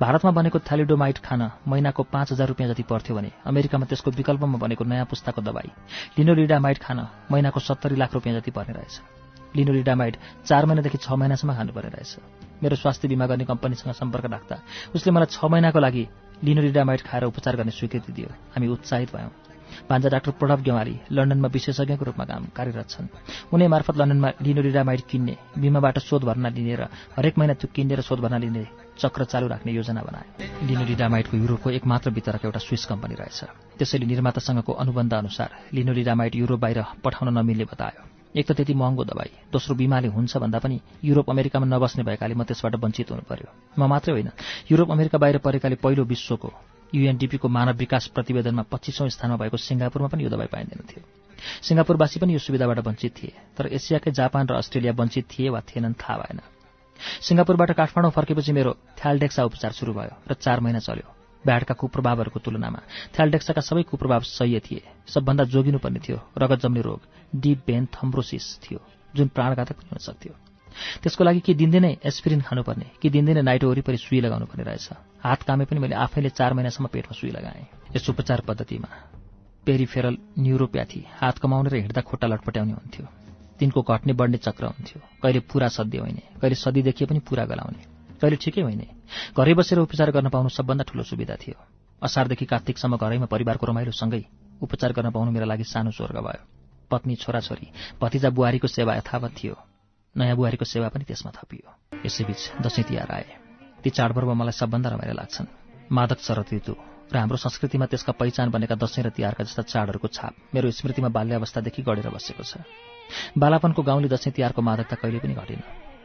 भारतमा 0.00 0.30
बनेको 0.30 0.58
थ्यालिडोमाइट 0.60 1.18
खान 1.24 1.42
महिनाको 1.68 2.02
पाँच 2.12 2.32
हजार 2.32 2.48
रुपियाँ 2.48 2.68
जति 2.70 2.82
पर्थ्यो 2.84 3.16
भने 3.16 3.30
अमेरिकामा 3.46 3.86
त्यसको 3.88 4.10
विकल्पमा 4.12 4.58
बनेको 4.60 4.84
नयाँ 4.84 5.06
पुस्ताको 5.08 5.40
दबाई 5.40 5.70
लिनोरिडामाइट 6.18 6.78
खान 6.78 6.98
महिनाको 7.32 7.60
सत्तरी 7.60 7.96
लाख 7.96 8.14
रुपियाँ 8.14 8.40
जति 8.40 8.50
पर्ने 8.50 8.74
रहेछ। 8.74 9.00
लिनोरिडामाइट 9.56 10.16
चार 10.44 10.66
महिनादेखि 10.66 10.98
छ 10.98 11.12
महिनासम्म 11.12 11.54
खानुपर्ने 11.54 11.90
रहेछ। 11.96 12.12
मेरो 12.62 12.76
स्वास्थ्य 12.76 13.08
बिमा 13.08 13.26
गर्ने 13.26 13.44
कम्पनीसँग 13.44 13.92
सम्पर्क 13.94 14.24
राख्दा 14.26 14.56
उसले 14.94 15.12
मलाई 15.12 15.32
छ 15.32 15.44
महिनाको 15.44 15.78
लागि 15.80 16.04
लिनोरिडामाइट 16.44 17.00
खाएर 17.00 17.24
उपचार 17.24 17.56
गर्ने 17.56 17.70
स्वीकृति 17.70 18.12
दियो। 18.12 18.28
हामी 18.52 18.66
उत्साहित 18.68 19.12
भयौँ। 19.16 19.32
भान्जा 19.90 20.08
डाक्टर 20.08 20.30
प्रणव 20.30 20.60
गेवाली 20.62 20.94
लन्डनमा 21.12 21.48
विशेषज्ञको 21.48 22.04
रूपमा 22.04 22.24
काम 22.24 22.44
कार्यरत 22.56 22.88
छन्। 22.90 23.08
उनी 23.52 23.66
मार्फत 23.66 23.96
लन्डनमा 23.96 24.28
लिनोरिडामाइड 24.42 25.00
किन्ने 25.00 25.36
बिमाबाट 25.58 25.98
शोध 25.98 26.22
भर्ना 26.24 26.48
लिने 26.48 26.74
र 26.76 26.82
हरेक 27.16 27.38
महिना 27.38 27.54
त्यो 27.54 27.68
किन्ने 27.74 27.94
र 27.94 28.00
शोध 28.02 28.20
भर्ना 28.20 28.38
लिने 28.38 28.66
चक्र 28.98 29.24
चालू 29.24 29.46
राख्ने 29.48 29.72
योजना 29.72 30.02
बनाए। 30.02 30.26
लिनोरिडामाइडको 30.62 31.36
युरोपको 31.36 31.70
एकमात्र 31.70 32.10
वितरक 32.10 32.44
एउटा 32.44 32.60
स्विस 32.60 32.84
कम्पनी 32.86 33.14
रहेछ। 33.14 33.40
त्यसैले 33.78 34.06
निर्मातासँगको 34.06 34.72
अनुबन्ध 34.72 35.14
अनुसार 35.14 35.50
लिनोरिडामाइड 35.74 36.34
युरोप 36.34 36.60
बाहिर 36.60 36.84
पठाउन 37.02 37.34
नमिल्ने 37.34 37.64
बतायो। 37.64 38.23
एक 38.36 38.46
त 38.46 38.52
त्यति 38.52 38.74
महँगो 38.74 39.04
दबाई 39.04 39.30
दोस्रो 39.52 39.74
बिमाले 39.76 40.08
हुन्छ 40.08 40.36
भन्दा 40.36 40.58
पनि 40.58 40.80
युरोप 41.04 41.30
अमेरिकामा 41.30 41.66
नबस्ने 41.66 42.02
भएकाले 42.04 42.34
म 42.34 42.42
त्यसबाट 42.42 42.74
वञ्चित 42.82 43.10
हुनु 43.10 43.22
पर्यो। 43.30 43.48
म 43.78 43.86
मात्रै 43.86 44.12
होइन 44.12 44.30
युरोप 44.70 44.90
अमेरिका 44.90 45.18
बाहिर 45.18 45.38
परेकाले 45.38 45.76
पहिलो 45.78 46.04
विश्वको 46.04 46.50
युएनडिपीको 46.94 47.48
मानव 47.48 47.78
विकास 47.78 48.06
प्रतिवेदनमा 48.14 48.62
पच्चिसौँ 48.70 49.08
स्थानमा 49.08 49.36
भएको 49.38 49.56
सिङ्गापुरमा 49.56 50.08
पनि 50.10 50.24
यो 50.24 50.30
दबाई 50.34 50.50
पाइँदैन 50.50 50.82
थियो। 50.82 51.02
सिङ्गापुरवासी 51.62 52.20
पनि 52.20 52.32
यो 52.34 52.38
सुविधाबाट 52.38 52.78
वञ्चित 52.86 53.12
थिए 53.14 53.32
तर 53.56 53.66
एसियाकै 53.70 54.10
जापान 54.10 54.46
र 54.50 54.54
अस्ट्रेलिया 54.58 54.92
वञ्चित 54.98 55.24
थिए 55.30 55.48
वा 55.54 55.60
थिएनन् 55.62 55.94
थाहा 55.94 56.16
भएन। 56.18 56.40
सिङ्गापुरबाट 57.22 57.70
काठमाडौँ 57.78 58.10
फर्केपछि 58.10 58.52
मेरो 58.52 58.72
थ्यालडेक्सा 58.98 59.44
उपचार 59.44 59.72
सुरु 59.78 59.92
भयो 59.94 60.14
र 60.26 60.34
चार 60.34 60.60
महिना 60.60 60.78
चल्यो। 60.82 61.23
ब्याडका 61.46 61.74
कुप्रभावहरूको 61.74 62.40
तुलनामा। 62.40 62.80
थ्यालडेक्साका 63.14 63.60
सबै 63.60 63.82
कुप्रभाव 63.84 64.22
सह्य 64.22 64.60
थिए। 64.60 64.82
सबभन्दा 65.06 65.44
जोगिनुपर्ने 65.44 66.00
थियो 66.00 66.18
रगत 66.38 66.58
जम्ने 66.62 66.80
रोग 66.80 67.00
डिप 67.34 67.58
भेन 67.66 67.84
थम्ब्रोसिस 67.92 68.46
थियो 68.62 68.80
जुन 69.14 69.28
प्राणघातक 69.28 69.76
हुन 69.84 69.98
सक्थ्यो। 69.98 70.34
त्यसको 71.02 71.24
लागि 71.24 71.40
कि 71.40 71.54
दिनदिनै 71.54 71.92
एस्पिरिन 72.02 72.40
खानुपर्ने 72.40 72.86
कि 73.00 73.10
दिनदिनै 73.10 73.42
नाइटो 73.42 73.70
वरिपरि 73.70 73.96
सुई 73.96 74.20
लगाउनु 74.20 74.46
पर्ने 74.46 74.64
रहेछ। 74.64 74.88
हात 75.22 75.42
कामे 75.42 75.64
पनि 75.64 75.78
मैले 75.80 75.94
आफैले 75.94 76.30
चार 76.30 76.52
महिनासम्म 76.52 76.86
पेटमा 76.90 77.14
सुई 77.14 77.30
लगाएँ। 77.30 77.66
यस 77.94 78.10
उपचार 78.10 78.40
पद्धतिमा 78.42 78.88
पेरिफेरल 79.66 80.16
न्युरोप्याथी 80.38 81.00
हात 81.20 81.38
कमाउने 81.38 81.70
र 81.70 81.74
हिँड्दा 81.76 82.00
खुट्टा 82.00 82.26
लटपट्याउने 82.26 82.72
हुन्थ्यो। 82.72 83.06
तिनको 83.58 83.82
घट्ने 83.82 84.12
बढ्ने 84.12 84.38
चक्र 84.38 84.64
हुन्थ्यो। 84.66 84.98
कहिले 85.22 85.40
पुरा 85.40 85.68
सद्य 85.68 85.98
होइने 85.98 86.22
कहिले 86.42 86.54
सदी 86.54 86.82
देखिए 86.82 87.06
पनि 87.06 87.20
पुरा 87.22 87.44
गलाउने। 87.46 87.93
कहिले 88.20 88.36
ठिकै 88.36 88.62
होइने 88.62 88.86
घरै 89.36 89.54
बसेर 89.54 89.78
उपचार 89.78 90.10
गर्न 90.10 90.28
पाउनु 90.28 90.48
सबभन्दा 90.48 90.84
ठूलो 90.88 91.02
सुविधा 91.04 91.36
थियो। 91.36 91.58
असारदेखि 92.02 92.44
कार्तिकसम्म 92.44 92.96
घरैमा 92.96 93.26
परिवारको 93.26 93.64
रमाइलोसँगै 93.66 94.22
उपचार 94.62 94.92
गर्न 94.92 95.10
पाउनु 95.10 95.30
मेरो 95.30 95.46
लागि 95.46 95.64
सानो 95.64 95.90
स्वर्ग 95.90 96.18
भयो। 96.20 96.42
पत्नी 96.90 97.14
छोराछोरी 97.16 97.66
भतिजा 98.00 98.28
बुहारीको 98.30 98.68
सेवा 98.68 98.92
यथावत 98.96 99.32
थियो। 99.34 99.54
नयाँ 100.14 100.36
बुहारीको 100.36 100.64
सेवा 100.64 100.88
पनि 100.88 101.04
त्यसमा 101.04 101.30
थपियो। 101.34 101.68
यसैबीच 102.06 102.40
दसैँ 102.62 102.84
तिहार 102.84 103.10
आए। 103.10 103.26
ती 103.82 103.90
चाडपर्व 103.90 104.34
मलाई 104.34 104.54
सबभन्दा 104.54 104.88
रमाइलो 104.90 105.14
लाग्छन्। 105.14 105.46
मादक 105.90 106.18
शरद 106.20 106.48
ऋतु 106.54 106.74
र 107.12 107.16
हाम्रो 107.16 107.36
संस्कृतिमा 107.36 107.86
त्यसका 107.86 108.12
पहिचान 108.14 108.50
बनेका 108.50 108.74
दसैँ 108.74 109.04
र 109.04 109.10
तिहारका 109.10 109.44
जस्ता 109.44 109.62
चाडहरूको 109.62 110.08
छाप 110.08 110.54
मेरो 110.54 110.70
स्मृतिमा 110.70 111.08
बाल्यावस्थादेखि 111.08 111.82
गढेर 111.82 112.08
बसेको 112.08 112.44
छ। 112.44 112.62
बालापनको 113.36 113.82
गाउँले 113.82 114.08
दसैँ 114.08 114.32
तिहारको 114.32 114.60
मादकता 114.62 114.96
कहिले 115.02 115.18
पनि 115.18 115.34
घटेन। 115.34 115.60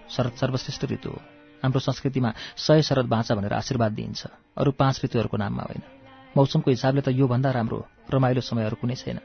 शरद 0.09 0.33
सर्वश्रेष्ठ 0.41 0.83
ऋतु 0.91 1.09
हो। 1.09 1.38
हाम्रो 1.63 1.79
संस्कृतिमा 1.79 2.33
सय 2.57 2.81
शरद 2.81 3.05
बाँचा 3.05 3.35
भनेर 3.35 3.53
आशीर्वाद 3.53 3.91
दिइन्छ। 3.91 4.27
अरू 4.57 4.71
पाँच 4.71 5.01
ऋतुहरूको 5.05 5.37
नाममा 5.37 5.63
होइन। 5.63 5.81
मौसमको 6.37 6.71
हिसाबले 6.71 7.01
त 7.01 7.09
योभन्दा 7.11 7.51
राम्रो 7.51 7.79
रमाइलो 8.13 8.41
समयहरू 8.41 8.75
कुनै 8.81 8.95
छैन। 8.95 9.19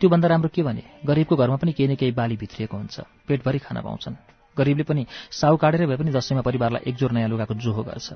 त्योभन्दा 0.00 0.28
राम्रो 0.28 0.48
के 0.48 0.62
भने 0.62 0.82
गरिबको 1.06 1.36
घरमा 1.36 1.56
पनि 1.56 1.72
केही 1.72 1.88
न 1.88 1.94
केही 1.94 2.12
बाली 2.12 2.36
भित्रिएको 2.36 2.76
हुन्छ। 2.76 3.00
पेटभरि 3.28 3.58
खान 3.58 3.82
पाउँछन्। 3.82 4.14
गरिबले 4.58 4.82
पनि 4.82 5.06
साहु 5.30 5.56
काटेर 5.56 5.86
भए 5.86 5.96
पनि 5.96 6.10
दसैँमा 6.10 6.42
परिवारलाई 6.42 6.82
एकजोर 6.90 7.12
नयाँ 7.12 7.28
लुगाको 7.28 7.54
जोहो 7.54 7.82
गर्छ। 7.82 8.08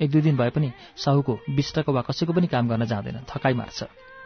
एक 0.00 0.10
दुई 0.10 0.20
दिन 0.20 0.36
भए 0.36 0.50
पनि 0.50 0.72
साहुको 0.96 1.38
बिष्टको 1.50 1.92
वा 1.92 2.02
कसैको 2.02 2.32
पनि 2.32 2.46
काम 2.46 2.68
गर्न 2.68 2.84
जाँदैन 2.84 3.24
थकाइ 3.26 3.54
मार्छ। 3.54 3.82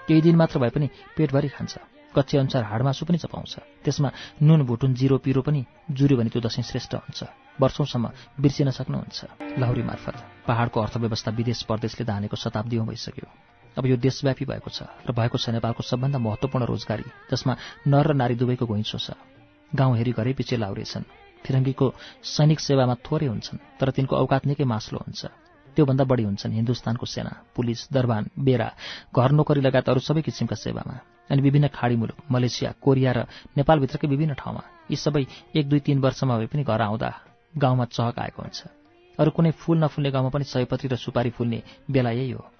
केही 0.08 0.20
दिन 0.20 0.36
मात्र 0.36 0.58
भए 0.58 0.70
पनि 0.70 0.86
पेटभरि 1.16 1.48
खान्छ। 1.48 1.78
कच्चे 2.14 2.38
अनुसार 2.38 2.62
हाडमासु 2.64 3.06
पनि 3.06 3.18
चपाउँछ। 3.18 3.54
त्यसमा 3.84 4.10
नुन 4.42 4.62
भुटुन 4.62 4.94
जिरो 4.94 5.18
पिरो 5.18 5.42
पनि 5.42 5.64
जुर्यो 5.90 6.18
भने 6.18 6.30
त्यो 6.30 6.42
दसैँ 6.42 6.64
श्रेष्ठ 6.64 6.94
हुन्छ। 6.94 7.43
वर्षौंसम्म 7.60 8.06
बिर्सिन 8.40 8.70
सक्नुहुन्छ। 8.70 9.18
लौरी 9.58 9.82
मार्फत 9.82 10.16
पहाड़को 10.46 10.80
अर्थव्यवस्था 10.80 11.30
विदेश 11.30 11.62
परदेशले 11.70 12.04
धानेको 12.04 12.36
शताब्दीमा 12.36 12.84
भइसक्यो। 12.84 13.26
अब 13.78 13.86
यो 13.86 13.96
देशव्यापी 13.96 14.44
भएको 14.44 14.70
छ 14.70 14.86
र 15.06 15.12
भएको 15.12 15.38
छ 15.38 15.50
नेपालको 15.50 15.82
सबभन्दा 15.82 16.18
महत्वपूर्ण 16.18 16.64
रोजगारी 16.66 17.04
जसमा 17.30 17.52
नर 17.86 18.06
र 18.06 18.12
नारी 18.14 18.34
दुवैको 18.34 18.66
घुइँचो 18.66 18.98
छ। 18.98 19.18
गाउँ 19.72 19.96
हेरी 19.98 20.12
घरै 20.12 20.32
पछि 20.34 20.56
छन्। 20.56 21.04
फिरङ्गीको 21.44 21.86
सैनिक 22.24 22.60
सेवामा 22.60 22.94
थोरै 23.04 23.26
हुन्छन् 23.26 23.58
तर 23.76 23.90
तिनको 23.90 24.16
औकात 24.16 24.46
निकै 24.46 24.64
मास्लो 24.64 24.98
हुन्छ। 24.98 25.22
त्योभन्दा 25.76 26.04
बढी 26.06 26.22
हुन्छन् 26.24 26.54
हिन्दुस्तानको 26.54 27.06
सेना 27.06 27.32
पुलिस 27.52 27.92
दरबान 27.92 28.30
बेरा 28.38 28.68
घर 29.12 29.30
नोकरी 29.34 29.60
लगायत 29.60 29.88
अरू 29.90 30.00
सबै 30.00 30.22
किसिमका 30.22 30.56
सेवामा। 30.56 30.94
अनि 31.30 31.40
विभिन्न 31.42 31.68
खाडी 31.68 31.96
मुलुक 31.96 32.18
मलेसिया 32.30 32.70
कोरिया 32.80 33.12
र 33.12 33.18
नेपालभित्रकै 33.58 34.08
विभिन्न 34.08 34.34
ठाउँमा 34.38 34.62
यी 34.90 34.96
सबै 34.96 35.26
एक 35.52 35.68
दुई 35.68 35.80
तीन 35.84 35.98
वर्षमा 36.00 36.38
भए 36.38 36.46
पनि 36.46 36.62
घर 36.64 36.80
आउँदा 36.80 37.10
गाउँमा 37.58 37.84
चहक 37.84 38.18
आएको 38.18 38.42
हुन्छ। 38.42 38.62
अरू 39.18 39.30
कुनै 39.30 39.50
फुल 39.50 39.84
नफुल्ने 39.84 40.10
गाउँमा 40.10 40.30
पनि 40.30 40.44
सयपत्री 40.44 40.88
र 40.88 40.96
सुपारी 40.96 41.30
फुल्ने 41.30 41.62
बेला 41.90 42.10
यही 42.10 42.30
हो। 42.30 42.50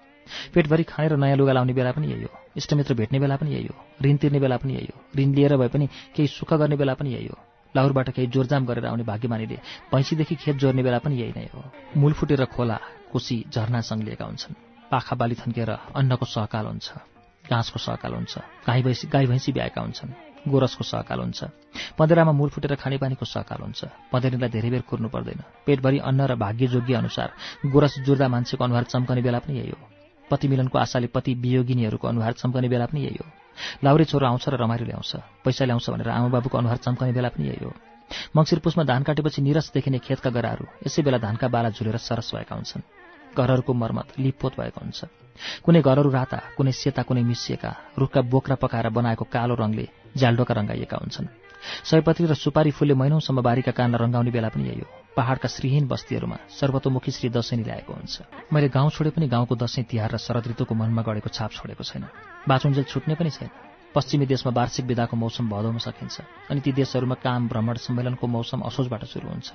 पेटभरि 0.53 0.83
खाने 0.83 1.15
नयाँ 1.15 1.37
लुगा 1.37 1.53
लाउने 1.53 1.73
बेला 1.73 1.91
पनि 1.91 2.07
यही 2.07 2.23
हो। 2.23 2.29
इष्टमित्र 2.57 2.93
भेट्ने 2.93 3.19
बेला 3.19 3.35
पनि 3.35 3.53
यही 3.53 3.65
हो। 3.65 3.75
ऋण 4.05 4.17
तिर्ने 4.17 4.39
बेला 4.39 4.57
पनि 4.57 4.73
यही 4.73 4.85
हो। 4.85 5.01
ऋण 5.19 5.33
लिएर 5.33 5.57
भए 5.57 5.67
पनि 5.67 5.87
केही 6.15 6.27
सुख 6.27 6.53
गर्ने 6.53 6.75
बेला 6.75 6.93
पनि 6.93 7.13
यही 7.13 7.27
हो। 7.27 7.37
लाहुरबाट 7.75 8.09
केही 8.09 8.27
जोरजाम 8.27 8.65
गरेर 8.65 8.85
आउने 8.85 9.03
भाग्यमानीले 9.03 9.55
भैँसीदेखि 9.93 10.35
खेत 10.35 10.55
जोड्ने 10.55 10.83
बेला 10.83 10.97
पनि 10.97 11.21
यही 11.21 11.33
नै 11.37 11.49
हो। 11.55 11.63
मूल 11.97 12.13
फुटेर 12.13 12.45
खोला 12.45 12.79
कोसी 13.11 13.45
झरना 13.53 13.81
सङ्लिएका 13.81 14.25
हुन्छन्। 14.25 14.55
पाखा 14.91 15.15
बाली 15.15 15.35
थन्केर 15.35 15.69
अन्नको 15.69 16.25
सहकाल 16.25 16.65
हुन्छ। 16.65 16.93
घाँसको 17.49 17.79
सहकाल 17.79 18.13
हुन्छ। 18.13 18.37
गाई 18.37 18.83
भैँसी 18.83 19.07
गाई 19.07 19.25
भैँसी 19.25 19.51
ब्याएका 19.51 19.81
हुन्छन्। 19.81 20.34
गोरसको 20.47 20.83
सहकाल 20.83 21.19
हुन्छ। 21.19 21.43
पँधेरामा 21.97 22.31
मूल 22.31 22.49
फुटेर 22.49 22.75
खानेपानीको 22.75 23.25
सहकाल 23.25 23.61
हुन्छ। 23.61 23.85
पँधेरीलाई 24.11 24.49
धेरै 24.49 24.69
बेर 24.69 24.81
कुर्नु 24.81 25.09
पर्दैन। 25.09 25.43
पेटभरि 25.65 25.99
अन्न 25.99 26.21
र 26.25 26.35
भाग्ययोग्य 26.35 26.93
अनुसार 26.93 27.29
गोरस 27.65 27.99
जुर्दा 28.05 28.27
मान्छेको 28.27 28.63
अनुहार 28.63 28.83
चम्कने 28.83 29.21
बेला 29.21 29.39
पनि 29.39 29.57
यही 29.57 29.69
हो। 29.69 29.81
पति 30.31 30.47
मिलनको 30.47 30.77
आशाले 30.77 31.07
पति 31.07 31.33
वियोगिनीहरूको 31.33 32.07
अनुहार 32.07 32.33
चम्कने 32.33 32.69
बेला 32.69 32.85
पनि 32.85 33.01
यही 33.05 33.17
हो। 33.21 33.27
लाउरे 33.83 34.05
छोरो 34.05 34.27
आउँछ 34.27 34.49
र 34.49 34.57
रमाइलो 34.57 34.85
ल्याउँछ। 34.85 35.15
पैसा 35.45 35.65
ल्याउँछ 35.65 35.89
भनेर 35.89 36.09
आमा 36.09 36.27
बाबुको 36.27 36.57
अनुहार 36.57 36.77
चम्कने 36.77 37.11
बेला 37.13 37.29
पनि 37.29 37.47
यही 37.47 37.65
हो। 37.65 37.73
मङ्सिर 38.35 38.59
पुसमा 38.59 38.83
धान 38.83 39.03
काटेपछि 39.03 39.41
निरस 39.41 39.71
देखिने 39.73 39.99
खेतका 39.99 40.29
गराहरू 40.29 40.65
यसै 40.85 41.01
बेला 41.01 41.17
धानका 41.17 41.47
बाला 41.47 41.69
झुलेर 41.69 41.97
सरस 41.97 42.31
भएका 42.35 42.55
हुन्छन्। 42.55 43.04
घरहरूको 43.35 43.73
मर्मत 43.73 44.07
लिपपोत 44.19 44.53
भएको 44.59 44.79
हुन्छ। 44.81 44.99
कुनै 45.63 45.81
घरहरू 45.83 46.09
राता 46.09 46.39
कुनै 46.57 46.71
सेता 46.71 47.01
कुनै 47.03 47.23
मिसिएका 47.23 47.71
रुखका 47.99 48.21
बोक्रा 48.31 48.55
पकाएर 48.55 48.87
बनाएको 48.89 49.25
कालो 49.27 49.55
रङले 49.59 49.85
झ्याल्डोका 50.15 50.53
रङ्गाइएका 50.55 50.97
हुन्छन्। 50.97 51.27
सयपत्री 51.83 52.25
र 52.31 52.33
सुपारी 52.33 52.71
फुलले 52.71 52.93
महिनौसम्म 52.93 53.41
बारीका 53.41 53.71
कानलाई 53.71 53.99
रङ्गाउने 53.99 54.31
बेला 54.31 54.49
पनि 54.53 54.63
यही 54.69 54.79
हो। 54.79 54.87
पहाडका 55.17 55.47
श्रीहीन 55.49 55.87
बस्तीहरूमा 55.87 56.37
सर्वतोमुखी 56.59 57.11
श्री 57.11 57.29
दसैँ 57.35 57.59
ल्याएको 57.59 57.91
हुन्छ। 57.93 58.15
मैले 58.53 58.67
गाउँ 58.69 58.89
छोडे 58.95 59.09
पनि 59.11 59.27
गाउँको 59.27 59.55
दसैँ 59.55 59.83
तिहार 59.89 60.11
र 60.13 60.17
शरद 60.17 60.47
ऋतुको 60.53 60.73
मनमा 60.75 61.01
गढेको 61.01 61.29
छाप 61.29 61.51
छोडेको 61.51 61.83
छैन। 61.83 62.03
बाँचुन्जेल 62.47 62.85
छुट्ने 62.85 63.15
पनि 63.15 63.31
छैन। 63.33 63.49
पश्चिमी 63.95 64.25
देशमा 64.27 64.51
वार्षिक 64.51 64.85
विदाको 64.85 65.15
मौसम 65.15 65.49
भदौमा 65.49 65.79
सकिन्छ 65.79 66.15
अनि 66.51 66.59
ती 66.61 66.71
देशहरूमा 66.75 67.15
काम 67.15 67.47
भ्रमण 67.47 67.75
सम्मेलनको 67.79 68.27
मौसम 68.27 68.59
असोजबाट 68.67 69.03
सुरु 69.07 69.27
हुन्छ। 69.27 69.49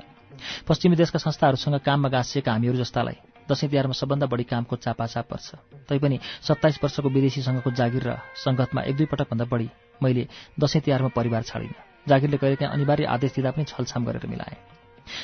पश्चिमी 0.64 0.96
देशका 0.96 1.18
संस्थाहरूसँग 1.20 1.78
काममा 1.84 2.08
गाँसिएका 2.08 2.50
हामीहरू 2.52 2.78
जस्तालाई 2.80 3.29
दसैँ 3.50 3.68
तिहारमा 3.70 3.92
सबभन्दा 3.92 4.26
बढी 4.26 4.44
कामको 4.46 4.76
चापाचाप 4.78 5.26
पर्छ। 5.30 5.48
तैपनि 5.88 6.18
सत्ताइस 6.46 6.78
वर्षको 6.82 7.08
विदेशीसँगको 7.10 7.70
जागिर 7.74 8.04
र 8.06 8.16
सङ्गतमा 8.38 8.80
एक 8.86 8.96
दुई 8.96 9.06
पटकभन्दा 9.12 9.44
बढी 9.50 9.68
मैले 10.02 10.26
दसैँ 10.60 10.82
तिहारमा 10.82 11.10
परिवार 11.10 11.42
छाडिनँ। 11.42 12.06
जागिरले 12.08 12.36
कहिलेकाहीँ 12.36 12.72
अनिवार्य 12.72 13.04
आदेश 13.14 13.32
दिँदा 13.34 13.50
पनि 13.50 13.64
छलछाम 13.66 14.04
गरेर 14.06 14.26
मिलाएँ। 14.26 14.56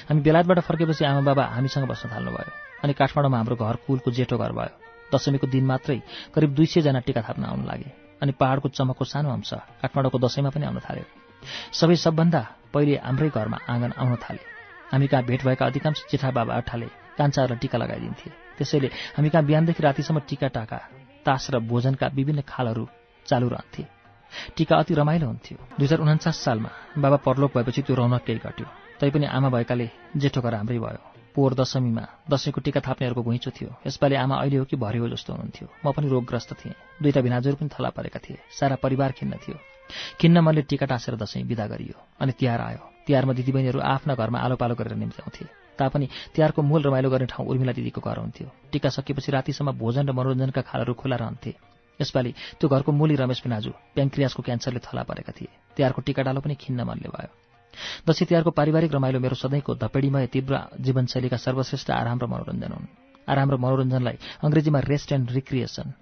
हामी 0.08 0.20
बेलायतबाट 0.20 0.58
फर्केपछि 0.66 1.04
आमा 1.04 1.20
बाबा 1.22 1.44
हामीसँग 1.54 1.86
बस्न 1.86 2.08
थाल्नुभयो 2.10 2.50
अनि 2.82 2.92
काठमाडौँमा 2.92 3.38
हाम्रो 3.38 3.56
घर 3.56 3.76
कुलको 3.86 4.10
जेठो 4.10 4.36
घर 4.36 4.52
भयो। 4.52 4.74
दशमीको 5.14 5.46
दिन 5.46 5.64
मात्रै 5.64 5.98
करिब 6.34 6.50
दुई 6.54 6.66
सयजना 6.66 7.00
टिका 7.06 7.22
थाप्न 7.22 7.44
आउनु 7.46 7.64
लागे 7.70 7.90
अनि 8.22 8.32
पहाडको 8.40 8.68
चमकको 8.74 9.04
सानो 9.06 9.30
अंश 9.30 9.52
काठमाडौँको 9.80 10.18
दसैँमा 10.18 10.50
पनि 10.50 10.66
आउन 10.66 10.78
थाल्यो। 10.82 11.06
सबै 11.72 11.96
सबभन्दा 11.96 12.42
पहिले 12.74 12.94
हाम्रै 13.06 13.28
घरमा 13.30 13.58
आँगन 13.70 13.92
आउन 13.94 14.14
थाले। 14.18 14.42
हामी 14.90 15.06
कहाँ 15.06 15.24
भेट 15.24 15.44
भएका 15.46 15.66
अधिकांश 15.66 16.04
जेठा 16.10 16.30
बाबा 16.30 16.54
अठाले 16.60 16.88
कान्छाहरूलाई 17.18 17.58
टिका 17.58 17.78
लगाइदिन्थे। 17.78 18.30
त्यसैले 18.58 18.88
हामी 19.16 19.28
कहाँ 19.30 19.44
बिहानदेखि 19.44 19.82
रातिसम्म 19.82 20.20
टिका 20.28 20.48
टाका 20.48 20.78
तास 21.26 21.50
र 21.50 21.58
भोजनका 21.60 22.06
विभिन्न 22.14 22.40
खालहरू 22.42 22.88
चालु 23.26 23.48
रहन्थे। 23.48 23.84
टिका 24.56 24.76
अति 24.76 24.94
रमाइलो 24.94 25.26
हुन्थ्यो। 25.26 25.58
दुई 25.78 25.86
हजार 25.86 26.00
उन्चास 26.00 26.36
सालमा 26.36 26.70
बाबा 26.98 27.16
परलोक 27.16 27.56
भएपछि 27.56 27.82
त्यो 27.82 27.96
रौनक 27.96 28.22
केही 28.24 28.38
घट्यो। 28.38 28.66
तैपनि 29.00 29.26
आमा 29.26 29.48
भएकाले 29.48 29.90
जेठो 30.16 30.40
घर 30.40 30.54
हाम्रै 30.54 30.78
भयो। 30.78 31.02
पोहोर 31.34 31.54
दशमीमा 31.54 32.04
दसैँको 32.30 32.60
टिका 32.60 32.80
थाप्नेहरूको 32.80 33.22
घुइँचो 33.22 33.50
थियो। 33.50 33.70
यसपालि 33.86 34.14
आमा 34.14 34.36
अहिले 34.36 34.56
हो 34.56 34.64
कि 34.64 34.76
भरे 34.76 34.98
हो 34.98 35.08
जस्तो 35.08 35.32
हुनुहुन्थ्यो। 35.32 35.68
म 35.84 35.92
पनि 35.92 36.08
रोगग्रस्त 36.08 36.52
थिएँ। 36.52 36.74
दुईटा 37.02 37.20
भिनाजुहरू 37.20 37.56
पनि 37.56 37.68
थला 37.68 37.90
परेका 37.92 38.20
थिए। 38.24 38.38
सारा 38.50 38.76
परिवार 38.76 39.12
खिन्न 39.12 39.36
थियो। 39.36 39.56
खिन्न 40.20 40.40
मनले 40.40 40.62
टिका 40.62 40.86
टाँसेर 40.86 41.16
दसैँ 41.16 41.44
विदा 41.44 41.66
गरियो। 41.66 41.96
अनि 42.20 42.32
तिहार 42.32 42.60
आयो। 42.60 42.82
तिहारमा 43.06 43.32
दिदीबहिनीहरू 43.32 43.80
आफ्ना 43.80 44.14
घरमा 44.14 44.38
आलो 44.38 44.56
पालो 44.56 44.74
गरेर 44.74 44.96
निम्त्याउँथे। 44.96 45.65
तापनि 45.78 46.06
तिहारको 46.34 46.62
मूल 46.62 46.82
रमाइलो 46.82 47.08
गर्ने 47.10 47.26
ठाउँ 47.32 47.46
उर्मिला 47.46 47.72
दिदीको 47.72 48.00
घर 48.00 48.18
हुन्थ्यो। 48.18 48.48
टिका 48.72 48.88
सकिएपछि 48.88 49.32
रातिसम्म 49.32 49.72
भोजन 49.78 50.08
र 50.08 50.12
मनोरञ्जनका 50.12 50.62
खालहरू 50.62 50.94
खुला 50.94 51.16
रहन्थे। 51.16 51.52
यसपालि 52.00 52.30
त्यो 52.60 52.68
घरको 52.68 52.92
मूली 52.92 53.16
रमेश 53.16 53.40
पिनाजु 53.40 53.70
प्याङ्क्रियासको 53.96 54.42
क्यान्सरले 54.42 54.80
थला 54.84 55.02
परेका 55.08 55.32
थिए। 55.32 55.48
तिहारको 55.76 56.00
टिका 56.04 56.22
डालो 56.22 56.40
पनि 56.40 56.54
खिन्न 56.54 56.80
मनले 56.84 57.08
भयो। 57.08 57.30
दसैँ 58.08 58.28
तिहारको 58.28 58.50
पारिवारिक 58.52 58.92
रमाइलो 58.92 59.18
मेरो 59.20 59.36
सधैँको 59.36 59.74
धपेडीमय 59.80 60.26
तीव्र 60.32 60.54
जीवनशैलीका 60.80 61.36
सर्वश्रेष्ठ 61.36 61.90
आराम 61.92 62.18
र 62.20 62.26
मनोरञ्जन 62.26 62.72
हुन्। 62.72 62.86
आराम 63.28 63.48
र 63.50 63.56
मनोरञ्जनलाई 63.56 64.16
अङ्ग्रेजीमा 64.44 64.80
rest 64.92 65.12
and 65.12 65.30
recreation 65.30 65.92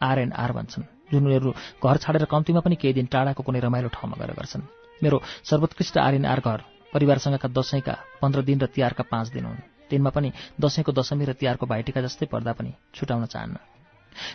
R 0.00 0.18
R 0.32 0.52
भन्छन् 0.52 0.84
जुन 1.12 1.24
उनीहरू 1.26 1.50
घर 1.84 1.96
छाडेर 2.00 2.24
कम्तीमा 2.24 2.60
पनि 2.60 2.76
केही 2.80 2.94
दिन 2.94 3.06
टाढाको 3.12 3.42
कुनै 3.44 3.60
रमाइलो 3.60 3.88
ठाउँमा 3.92 4.16
गएर 4.20 4.32
गर्छन्। 4.32 4.62
मेरो 5.02 5.16
सर्वोत्कृष्ट 5.44 5.98
आर 5.98 6.14
एन 6.14 6.24
आर 6.24 6.40
घर 6.40 6.60
परिवारसँगका 6.92 7.48
दसैँका 7.48 7.94
पन्ध्र 8.22 8.42
दिन 8.42 8.60
र 8.60 8.66
तिहारका 8.66 9.04
पाँच 9.10 9.28
दिन 9.32 9.44
हुन्। 9.44 9.60
तिनमा 9.90 10.10
पनि 10.10 10.32
दसैँको 10.60 10.92
दशमी 10.92 11.24
र 11.24 11.32
तिहारको 11.32 11.66
भाइटिका 11.66 12.00
जस्तै 12.00 12.26
पर्दा 12.26 12.52
पनि 12.52 12.72
छुटाउन 12.94 13.24
चाहन्न। 13.26 13.56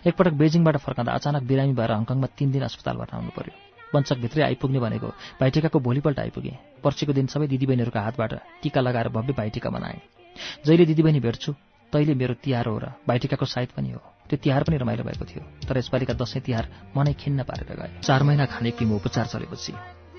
एकपटक 0.08 0.34
बेजिङबाट 0.34 0.78
फर्काँदा 0.78 1.12
अचानक 1.14 1.44
बिरामी 1.44 1.74
भएर 1.74 1.92
हङकङमा 1.92 2.28
तीन 2.38 2.52
दिन 2.52 2.64
अस्पतालबाट 2.64 3.14
आउनु 3.14 3.32
पर्यो। 3.38 3.54
वञ्चकभित्रै 3.94 4.44
आइपुग्ने 4.44 4.80
भनेको 4.80 5.08
भाइटिकाको 5.40 5.80
भोलिपल्ट 5.80 6.20
आइपुगे। 6.20 6.54
पर्सिको 6.84 7.14
दिन 7.14 7.28
सबै 7.28 7.48
दिदीबहिनीहरूका 7.48 8.02
हातबाट 8.02 8.34
टिका 8.62 8.82
लगाएर 8.82 9.08
भव्य 9.10 9.34
भाइटिका 9.34 9.70
बनाए 9.70 9.98
जहिले 10.66 10.86
दिदीबहिनी 10.86 11.20
भेट्छु 11.20 11.54
तैले 11.94 12.14
मेरो 12.14 12.34
तिहार 12.44 12.66
हो 12.68 12.78
र 12.78 12.86
भाइटिकाको 13.08 13.46
साइत 13.46 13.72
पनि 13.72 13.92
हो। 13.92 14.02
त्यो 14.28 14.38
तिहार 14.44 14.64
पनि 14.64 14.78
रमाइलो 14.78 15.04
भएको 15.08 15.26
थियो 15.26 15.44
तर 15.64 15.78
यसपालिका 15.78 16.14
दसैँ 16.20 16.42
तिहार 16.44 16.66
मनै 16.98 17.14
खिन्न 17.16 17.44
पारेर 17.48 17.70
गए 17.80 18.02
चार 18.04 18.24
महिना 18.24 18.46
खाने 18.46 18.72
किमो 18.76 18.96
उपचार 18.98 19.26
चलेपछि 19.26 19.74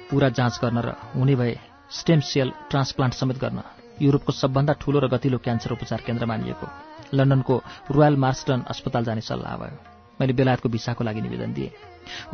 पुरा 0.09 0.29
जाँच 0.33 0.59
गर्न 0.63 0.79
र 0.81 0.97
हुने 1.13 1.35
भए 1.37 1.55
स्टेम 1.91 2.21
सेल 2.21 2.53
ट्रान्सप्लान्ट 2.71 3.15
समेत 3.15 3.39
गर्न 3.39 3.61
युरोपको 4.03 4.33
सबभन्दा 4.33 4.73
ठूलो 4.81 4.99
र 5.01 5.09
गतिलो 5.09 5.39
क्यान्सर 5.41 5.73
उपचार 5.73 6.01
केन्द्र 6.07 6.27
मानिएको 6.27 6.67
लन्डनको 7.15 7.57
रोयल 7.91 8.17
मार्सटन 8.17 8.61
अस्पताल 8.69 9.05
जाने 9.05 9.21
सल्लाह 9.25 9.57
भयो। 9.57 9.77
मैले 10.21 10.33
बेलायतको 10.33 10.69
भिसाको 10.69 11.05
लागि 11.05 11.21
निवेदन 11.21 11.53
दिएँ। 11.53 11.71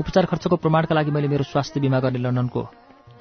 उपचार 0.00 0.26
खर्चको 0.26 0.56
प्रमाणका 0.56 0.94
लागि 0.94 1.10
मैले 1.10 1.28
मेरो 1.28 1.44
स्वास्थ्य 1.46 1.80
बिमा 1.80 2.00
गर्ने 2.00 2.18
लन्डनको 2.18 2.62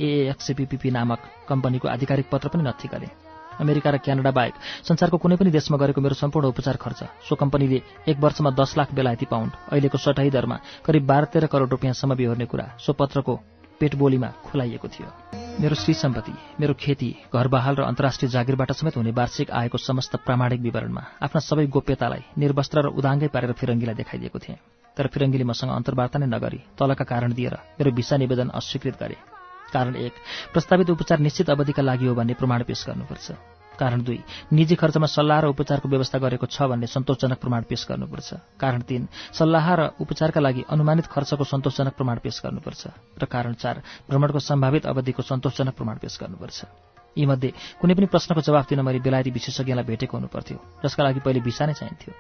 एएक्सएपीपी 0.02 0.92
नामक 0.92 1.20
कम्पनीको 1.50 1.88
आधिकारिक 1.88 2.28
पत्र 2.32 2.48
पनि 2.50 2.64
नथी 2.66 2.88
गरेँ। 2.90 3.14
अमेरिका 3.62 3.90
र 3.94 3.98
क्यानाडा 4.02 4.32
बाहेक 4.34 4.54
संसारको 4.90 5.18
कुनै 5.22 5.38
पनि 5.38 5.54
देशमा 5.54 5.78
गरेको 5.78 6.02
मेरो 6.02 6.18
सम्पूर्ण 6.18 6.50
उपचार 6.50 6.82
खर्च 6.82 7.30
सो 7.30 7.36
कम्पनीले 7.38 7.82
एक 8.10 8.18
वर्षमा 8.18 8.50
दस 8.58 8.74
लाख 8.78 8.94
बेलायती 8.98 9.30
पाउन्ड 9.30 9.52
अहिलेको 9.70 9.98
सटाई 10.02 10.34
दरमा 10.34 10.58
करिब 10.82 11.06
बाह्र 11.06 11.26
तेह्र 11.30 11.54
करोड 11.54 11.70
रुपियाँसम्म 11.78 12.16
बिहोर्ने 12.18 12.46
कुरा 12.50 12.66
सो 12.82 12.98
पत्रको 12.98 13.40
पेटबोलीमा 13.80 14.30
खुलाइएको 14.50 14.88
थियो। 14.90 15.43
मेरो 15.62 15.76
श्री 15.76 15.94
सम्पत्ति 15.94 16.32
मेरो 16.60 16.74
खेती 16.74 17.10
घरबहाल 17.34 17.76
र 17.76 17.82
अन्तर्राष्ट्रिय 17.84 18.30
जागिरबाट 18.32 18.72
समेत 18.72 18.96
हुने 18.98 19.12
वार्षिक 19.12 19.52
आएको 19.52 19.78
समस्त 19.78 20.16
प्रामाणिक 20.26 20.62
विवरणमा 20.62 21.04
आफ्ना 21.26 21.40
सबै 21.40 21.66
गोप्यतालाई 21.70 22.24
निर्वस्त्र 22.42 22.82
र 22.82 22.88
उदाङ्गै 22.98 23.28
पारेर 23.30 23.52
फिरङ्गीलाई 23.62 23.96
देखाइदिएको 23.96 24.40
थिएँ। 24.40 24.58
तर 24.98 25.08
फिरङ्गीले 25.14 25.46
मसँग 25.46 25.70
अन्तर्वार्ता 25.70 26.20
नै 26.20 26.28
नगरी 26.34 26.60
तलका 26.74 27.06
कारण 27.06 27.34
दिएर 27.38 27.54
मेरो 27.78 27.92
भिसा 27.94 28.18
निवेदन 28.18 28.50
अस्वीकृत 28.50 28.98
गरे। 28.98 29.18
कारण 29.74 29.96
एक 29.96 30.14
प्रस्तावित 30.54 30.90
उपचार 30.90 31.20
निश्चित 31.22 31.50
अवधिका 31.50 31.82
लागि 31.82 32.06
हो 32.08 32.16
भन्ने 32.18 32.34
प्रमाण 32.34 32.64
पेश 32.66 32.86
गर्नुपर्छ। 32.90 33.28
कारण 33.80 34.04
दुई। 34.04 34.20
निजी 34.54 34.76
खर्चमा 34.76 35.08
सल्लाह 35.08 35.40
र 35.40 35.46
उपचारको 35.50 35.90
व्यवस्था 35.90 36.18
गरेको 36.20 36.46
छ 36.46 36.70
भन्ने 36.70 36.88
सन्तोषजनक 36.88 37.40
प्रमाण 37.40 37.62
पेश 37.70 37.86
गर्नुपर्छ। 37.90 38.30
कारण 38.60 38.82
तीन 38.86 39.08
सल्लाह 39.34 39.66
र 39.76 39.82
उपचारका 40.00 40.40
लागि 40.40 40.64
अनुमानित 40.70 41.06
खर्चको 41.10 41.44
सन्तोषजनक 41.44 41.94
प्रमाण 41.98 42.18
पेश 42.24 42.42
गर्नुपर्छ। 42.44 42.84
र 43.18 43.26
कारण 43.26 43.54
चार 43.54 43.76
भ्रमणको 44.10 44.40
सम्भावित 44.40 44.86
अवधिको 44.86 45.22
सन्तोषजनक 45.22 45.74
प्रमाण 45.74 45.98
पेश 45.98 46.18
गर्नुपर्छ। 46.22 46.60
यीमध्ये 47.18 47.50
कुनै 47.78 47.94
पनि 47.94 48.06
प्रश्नको 48.10 48.42
जवाफ 48.42 48.70
दिन 48.70 48.82
मैले 48.82 49.00
बेलायती 49.00 49.32
विशेषज्ञलाई 49.38 49.86
भेटेको 49.86 50.18
हुनुपर्थ्यो 50.18 50.58
जसका 50.82 51.02
लागि 51.04 51.20
पहिले 51.22 51.40
भिसा 51.46 51.66
नै 51.70 51.74
चाहिन्थ्यो। 51.78 52.12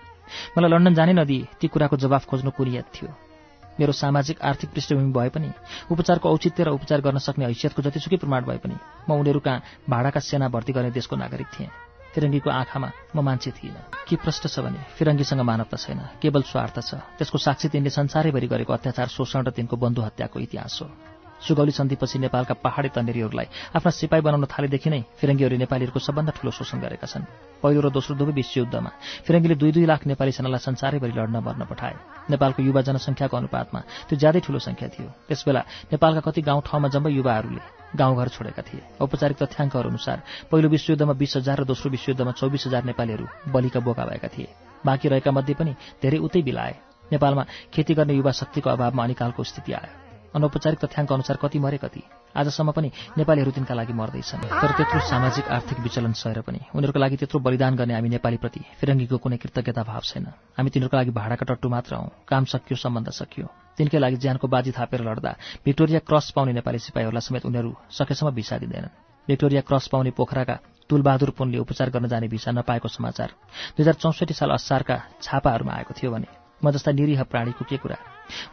मलाई 0.57 0.69
लन्डन 0.69 0.93
जानै 0.93 1.13
नदिए 1.17 1.47
ती 1.57 1.67
कुराको 1.67 1.97
जवाफ 1.97 2.23
खोज्नु 2.29 2.51
कुरियत 2.53 2.85
थियो। 2.93 3.32
मेरो 3.79 3.91
सामाजिक 3.93 4.41
आर्थिक 4.41 4.69
पृष्ठभूमि 4.69 5.11
भए 5.13 5.29
पनि 5.29 5.49
उपचारको 5.91 6.29
औचित्य 6.29 6.63
र 6.63 6.69
उपचार 6.77 7.01
गर्न 7.01 7.17
सक्ने 7.17 7.45
हैसियतको 7.45 7.81
जतिसुकै 7.81 8.17
प्रमाण 8.17 8.45
भए 8.45 8.57
पनि 8.61 8.75
म 9.09 9.19
उनीहरू 9.19 9.39
कहाँ 9.39 9.89
भाडाका 9.89 10.19
सेना 10.19 10.47
भर्ती 10.49 10.73
गर्ने 10.73 10.91
देशको 10.91 11.15
नागरिक 11.15 11.47
थिएँ। 11.53 11.69
फिरङ्गीको 12.13 12.49
आँखामा 12.49 12.89
म 13.15 13.19
मान्छे 13.25 13.51
थिइनँ। 13.57 14.05
के 14.07 14.15
प्रष्ट 14.21 14.45
छ 14.47 14.59
भने 14.61 14.77
फिरङ्गीसँग 14.97 15.41
मानवता 15.41 15.77
छैन 15.77 15.99
केवल 16.21 16.41
स्वार्थ 16.45 16.77
छ। 16.85 17.01
त्यसको 17.17 17.37
साक्षी 17.41 17.67
तिनले 17.73 17.89
संसारैभरि 17.89 18.47
गरेको 18.53 18.73
अत्याचार 18.73 19.07
शोषण 19.09 19.41
र 19.47 19.49
तिनको 19.49 19.75
बन्धु 19.81 20.01
हत्याको 20.01 20.39
इतिहास 20.39 20.79
हो। 20.81 21.12
सुगौली 21.43 21.71
सन्धिपछि 21.71 22.19
नेपालका 22.19 22.53
पहाडी 22.63 22.89
तन्नेरीहरूलाई 22.95 23.47
आफ्ना 23.75 23.91
सिपाही 23.91 24.21
बनाउन 24.23 24.45
थालेदेखि 24.47 24.89
नै 24.89 25.01
फिरङ्गीहरूले 25.19 25.59
नेपालीहरूको 25.63 25.99
सबभन्दा 25.99 26.31
ठूलो 26.39 26.51
शोषण 26.51 26.79
गरेका 26.79 27.07
छन्। 27.07 27.27
पहिलो 27.63 27.79
र 27.83 27.89
दोस्रो 27.91 28.15
दुवै 28.15 28.33
विश्वयुद्धमा 28.33 28.91
फिरङ्गीले 29.27 29.55
दुई 29.55 29.71
दुई 29.75 29.85
लाख 29.91 30.07
नेपाली 30.07 30.31
सेनालाई 30.31 30.61
संसारैभरि 30.67 31.13
लड्न 31.19 31.35
मर्न 31.43 31.63
पठाए। 31.67 31.95
नेपालको 32.31 32.59
युवा 32.63 32.81
जनसङ्ख्याको 32.87 33.35
अनुपातमा 33.37 33.79
त्यो 34.07 34.15
ज्यादै 34.19 34.39
ठूलो 34.39 34.59
सङ्ख्या 34.59 34.87
थियो। 34.93 35.07
त्यसबेला 35.27 35.61
नेपालका 35.91 36.21
कति 36.27 36.41
गाउँ 36.47 36.61
ठाउँमा 36.63 36.87
जम्मै 36.95 37.11
युवाहरूले 37.11 37.63
गाउँघर 37.95 38.27
छोडेका 38.35 38.61
थिए। 38.63 38.81
औपचारिक 39.03 39.37
तथ्याङ्कहरू 39.43 39.89
अनुसार 39.89 40.17
पहिलो 40.51 40.67
विश्वयुद्धमा 40.69 41.13
बिस 41.13 41.33
हजार 41.37 41.57
र 41.61 41.63
दोस्रो 41.67 41.91
विश्वयुद्धमा 41.91 42.31
चौबिस 42.39 42.63
हजार 42.67 42.83
नेपालीहरू 42.89 43.25
बलिका 43.51 43.79
बोका 43.79 44.03
भएका 44.05 44.29
थिए। 44.31 44.47
बाँकी 44.85 45.07
रहेका 45.11 45.31
मध्ये 45.31 45.55
पनि 45.55 45.71
धेरै 46.01 46.17
उतै 46.17 46.41
बिलाए। 46.41 46.73
नेपालमा 47.11 47.43
खेती 47.73 47.93
गर्ने 47.93 48.13
युवा 48.13 48.31
शक्तिको 48.31 48.69
अभावमा 48.69 49.03
अनिकालको 49.03 49.43
स्थिति 49.43 49.71
आयो। 49.73 50.02
अनौपचारिक 50.35 50.79
तथ्याङ्क 50.79 51.11
अनुसार 51.13 51.37
कति 51.37 51.59
मरे 51.59 51.77
कति। 51.77 52.01
आजसम्म 52.35 52.71
पनि 52.71 52.89
नेपालीहरू 53.17 53.51
तिनका 53.51 53.73
लागि 53.73 53.93
मर्दैछन्। 53.93 54.41
तर 54.49 54.71
त्यत्रो 54.77 54.99
सामाजिक 55.05 55.45
आर्थिक 55.47 55.79
विचलन 55.79 56.13
सहेर 56.13 56.41
पनि 56.41 56.59
उनीहरूको 56.73 56.99
लागि 56.99 57.15
त्यत्रो 57.21 57.39
बलिदान 57.39 57.75
गर्ने 57.75 57.93
हामी 57.93 58.09
नेपालीप्रति 58.17 58.61
फिरङ्गीको 58.79 59.17
कुनै 59.17 59.37
कृतज्ञता 59.37 59.83
भाव 59.83 60.01
छैन। 60.01 60.25
हामी 60.57 60.69
तिनीहरूको 60.73 60.97
लागि 60.97 61.11
भाडाका 61.13 61.45
टट्टु 61.45 61.69
मात्र 61.69 61.95
हौँ। 61.95 62.09
काम 62.25 62.43
सकियो 62.49 62.75
सम्बन्ध 62.75 63.09
सकियो। 63.13 63.47
तिनकै 63.77 63.97
लागि 63.97 64.17
ज्यानको 64.17 64.47
बाजी 64.47 64.71
थापेर 64.73 65.01
लड्दा 65.01 65.31
भिक्टोरिया 65.65 65.99
क्रस 66.09 66.31
पाउने 66.35 66.53
नेपाली 66.53 66.79
सिपाहीहरूलाई 66.81 67.21
समेत 67.21 67.45
उनीहरू 67.45 67.71
सकेसम्म 67.93 68.31
भिसा 68.33 68.57
दिँदैनन्। 68.57 68.93
भिक्टोरिया 69.27 69.61
क्रस 69.61 69.87
पाउने 69.87 70.11
पोखराका 70.11 70.55
तुलबहादुर 70.89 71.29
पुनले 71.37 71.57
उपचार 71.57 71.89
गर्न 71.89 72.07
जाने 72.07 72.27
भिसा 72.27 72.51
नपाएको 72.51 72.87
समाचार 72.87 73.29
दुई 73.77 73.83
हजार 73.83 73.93
चौसठी 73.95 74.33
साल 74.33 74.51
असारका 74.51 74.97
छापाहरूमा 75.21 75.73
आएको 75.73 75.93
थियो 75.93 76.11
भने 76.11 76.42
म 76.63 76.71
जस्ता 76.71 76.91
निरीह 76.91 77.23
प्राणीको 77.23 77.65
के 77.69 77.77
कुरा? 77.77 77.97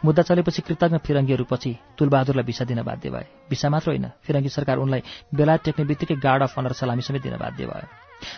मुद्दा 0.05 0.21
चलेपछि 0.23 0.61
कृतज्ञ 0.61 0.97
फिरङ्गीहरू 0.97 1.45
पछि 1.47 1.71
तुलबहादुरलाई 1.97 2.43
भिसा 2.43 2.65
दिन 2.65 2.81
बाध्य 2.83 3.09
भए। 3.09 3.25
भिसा 3.49 3.69
मात्र 3.69 3.89
होइन 3.91 4.07
फिरङ्गी 4.23 4.49
सरकार 4.49 4.77
उनलाई 4.77 5.01
बेलायत 5.33 5.61
टेक्ने 5.65 5.85
बित्तिकै 5.85 6.15
गार्ड 6.19 6.43
अफ 6.43 6.59
अनर 6.59 6.73
सलामी 6.73 7.01
समेत 7.01 7.23
दिन 7.23 7.37
बाध्य 7.37 7.65
भयो। 7.65 7.87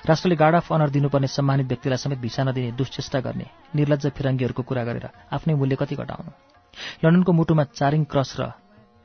राष्ट्रले 0.08 0.36
गार्ड 0.36 0.56
अफ 0.56 0.74
अनर 0.74 0.90
दिनुपर्ने 0.90 1.28
सम्मानित 1.28 1.68
व्यक्तिलाई 1.68 1.98
समेत 1.98 2.20
भिसा 2.20 2.44
नदिने 2.44 2.72
दुश्चेष्टा 2.78 3.20
गर्ने 3.20 3.46
निर्लज 3.76 4.08
फिरङ्गीहरूको 4.14 4.64
कुरा 4.64 4.84
गरेर 4.84 5.10
आफ्नै 5.34 5.54
मूल्य 5.54 5.76
कति 5.76 5.96
घटाउनु? 5.96 6.32
लन्डनको 7.04 7.32
मुटुमा 7.34 7.64
चारिङ 7.74 8.04
क्रस 8.06 8.32
र 8.40 8.52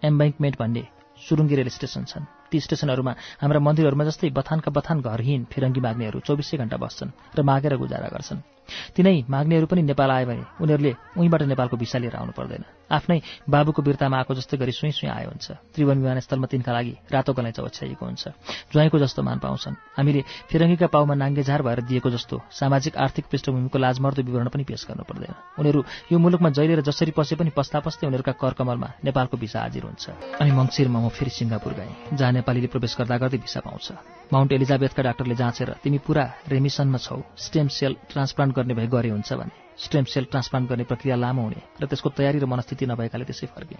एम्बैङ्कमेन्ट 0.02 0.56
भन्ने 0.58 0.84
सुरुङ्गी 1.18 1.54
रेल 1.58 1.68
स्टेसन 1.68 2.04
छन्। 2.04 2.24
ती 2.50 2.60
स्टेसनहरूमा 2.60 3.12
हाम्रा 3.42 3.60
मन्दिरहरूमा 3.60 4.04
जस्तै 4.04 4.30
बथानका 4.30 4.70
बथान 4.70 5.00
घरहीन 5.02 5.50
फिरङ्गी 5.50 5.80
माग्नेहरू 5.80 6.20
चौबिसै 6.22 6.56
घण्टा 6.62 6.76
बस्छन् 6.76 7.10
र 7.36 7.42
मागेर 7.42 7.76
गुजारा 7.76 8.08
गर्छन्। 8.14 8.57
तिनै 8.96 9.24
माग्नेहरू 9.28 9.66
पनि 9.66 9.82
नेपाल 9.82 10.10
आयो 10.10 10.26
भने 10.26 10.44
उनीहरूले 10.62 10.92
उहीँबाट 11.18 11.42
नेपालको 11.52 11.76
भिसा 11.76 11.98
लिएर 11.98 12.16
आउनु 12.16 12.32
पर्दैन। 12.32 12.64
आफ्नै 12.88 13.20
बाबुको 13.44 13.80
बिर्तामा 13.84 14.16
आएको 14.16 14.32
जस्तै 14.34 14.56
गरी 14.56 14.72
सुई 14.72 14.92
सुई 14.96 15.08
आयो 15.12 15.28
हुन्छ। 15.28 15.46
त्रिभुवन 15.76 15.98
विमानस्थलमा 16.00 16.46
तिनका 16.48 16.72
लागि 16.72 16.92
रातो 17.12 17.32
गलैँचा 17.36 17.62
ओछ्याइएको 17.62 18.04
हुन्छ। 18.04 18.24
ज्वाइँको 18.72 18.96
जस्तो 18.98 19.20
मान 19.22 19.38
पाउँछन्। 19.44 19.76
हामीले 19.96 20.20
फिरङ्गीका 20.48 20.86
पाउमा 20.88 21.14
नाङ्गेझार 21.14 21.60
भएर 21.62 21.80
दिएको 21.84 22.08
जस्तो 22.08 22.36
सामाजिक 22.48 22.96
आर्थिक 22.96 23.24
पृष्ठभूमिको 23.28 23.78
लाजमर्दो 23.78 24.22
विवरण 24.24 24.48
पनि 24.48 24.64
पेश 24.64 24.88
गर्नु 24.88 25.04
पर्दैन। 25.04 25.34
उनीहरू 25.60 25.80
यो 26.12 26.16
मुलुकमा 26.16 26.48
जहिले 26.56 26.80
र 26.80 26.82
जसरी 26.88 27.12
पसे 27.12 27.36
पनि 27.36 27.52
पस्ता 27.52 27.84
पस्दै 27.84 28.08
उनीहरूका 28.08 28.32
करकमलमा 28.40 28.88
नेपालको 29.04 29.36
भिसा 29.36 29.68
हाजिर 29.68 29.84
हुन्छ। 29.84 30.40
अनि 30.40 30.50
मङ्सिरमा 30.56 30.98
म 31.00 31.08
फेरि 31.12 31.30
सिङ्गापुर 31.30 31.72
गएँ। 31.76 32.16
जहाँ 32.16 32.32
नेपालीले 32.40 32.72
प्रवेश 32.72 32.96
गर्दा 33.04 33.16
गर्दै 33.20 33.38
भिसा 33.44 33.60
पाउँछ। 33.60 34.32
माउन्ट 34.32 34.52
एलिजाबेथका 34.52 35.02
डाक्टरले 35.02 35.36
जाँचेर 35.36 35.70
तिमी 35.84 35.98
पुरा 36.00 36.24
रेमिसनमा 36.48 36.98
छौ। 36.98 37.20
स्टेम 37.36 37.68
सेल 37.68 37.96
ट्रान्सप्लान्ट 38.08 38.52
गर्ने 38.58 38.74
भए 38.74 38.86
गरे 38.90 39.10
हुन्छ 39.14 39.32
भने। 39.38 39.54
स्टेम 39.78 40.04
सेल 40.04 40.24
ट्रान्सप्लान्ट 40.26 40.68
गर्ने 40.68 40.84
प्रक्रिया 40.90 41.16
लामो 41.16 41.42
हुने 41.42 41.60
र 41.80 41.86
त्यसको 41.86 42.08
तयारी 42.10 42.38
र 42.42 42.46
मनस्थिति 42.50 42.86
नभएकाले 42.90 43.24
त्यसै 43.24 43.46
फर्के। 43.54 43.76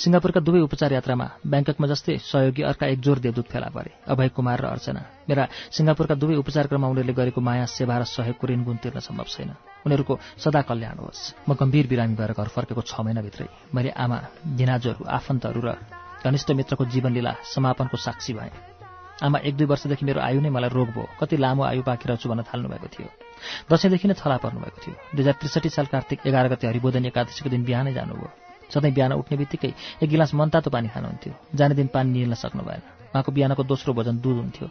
सिङ्गापुरका 0.00 0.40
दुवै 0.40 0.60
उपचार 0.64 0.92
यात्रामा 0.96 1.26
ब्याङ्ककमा 1.44 1.86
जस्तै 1.86 2.16
सहयोगी 2.24 2.62
अर्का 2.64 2.86
एक 2.86 3.00
जोर 3.04 3.18
देवदूत 3.20 3.46
फेला 3.52 3.68
परे 3.68 3.92
अभय 4.08 4.28
कुमार 4.32 4.58
र 4.60 4.66
अर्चना। 4.72 5.02
मेरा 5.28 5.44
सिङ्गापुरका 5.76 6.14
दुवै 6.16 6.36
उपचारक्रममा 6.40 6.88
उनीहरूले 6.88 7.12
गरेको 7.12 7.40
माया 7.44 7.66
सेवा 7.68 7.94
र 8.00 8.04
सहयोगको 8.08 8.44
ऋण 8.48 8.64
गुण 8.64 8.76
तिर्न 8.80 8.98
सम्भव 9.04 9.28
छैन। 9.28 9.52
उनीहरूको 9.84 10.14
सदा 10.40 10.60
कल्याण 10.64 10.96
होस्। 11.04 11.44
म 11.44 11.52
गम्भीर 11.60 11.86
बिरामी 11.92 12.16
भएर 12.16 12.32
घर 12.32 12.48
फर्केको 12.56 12.80
छ 12.80 13.04
महिनाभित्रै। 13.04 13.48
मैले 13.76 13.90
आमा 13.92 14.18
भिनाजुहरू 14.56 15.04
आफन्तहरू 15.04 15.60
र 15.60 15.76
घनिष्ठ 16.24 16.48
मित्रको 16.56 16.84
जीवनलीला 16.88 17.32
समापनको 17.52 17.96
साक्षी 18.00 18.32
भएँ। 18.32 18.56
आमा 19.22 19.38
एक 19.44 19.54
दुई 19.56 19.66
वर्षदेखि 19.68 20.04
मेरो 20.08 20.20
आयु 20.20 20.40
नै 20.40 20.50
मलाई 20.50 20.72
रोग 20.72 20.88
भयो। 20.96 21.04
कति 21.20 21.36
लामो 21.36 21.62
आयु 21.68 21.82
बाँकी 21.84 22.08
रहन्छु 22.08 22.28
भन्न 22.28 22.42
थाल्नु 22.48 22.68
भएको 22.68 22.88
थियो। 22.88 23.25
दसैँदेखि 23.70 24.08
नै 24.08 24.14
थला 24.14 24.36
पर्नुभएको 24.42 24.78
थियो। 24.82 24.94
दुई 25.14 25.22
हजार 25.22 25.34
त्रिसठी 25.40 25.68
साल 25.68 25.86
कार्तिक 25.86 26.26
एघार 26.26 26.46
गते 26.48 26.66
हरिबोधन 26.66 27.04
एकादशीको 27.10 27.48
दिन 27.50 27.62
बिहानै 27.64 27.92
जानुभयो। 27.92 28.28
सधैँ 28.66 28.92
बिहान 28.92 29.12
उठ्ने 29.12 29.36
बित्तिकै 29.36 29.70
एक 30.02 30.08
गिलास 30.10 30.34
मनतातो 30.34 30.70
पानी 30.70 30.88
खानुहुन्थ्यो। 30.90 31.32
जाने 31.54 31.74
दिन 31.74 31.86
पानी 31.94 32.10
निल्न 32.10 32.34
सक्नु 32.34 32.62
भएन 32.66 32.82
उहाँको 33.14 33.32
बिहानको 33.32 33.62
दोस्रो 33.62 33.94
भोजन 33.94 34.18
दुध 34.20 34.36
हुन्थ्यो। 34.36 34.66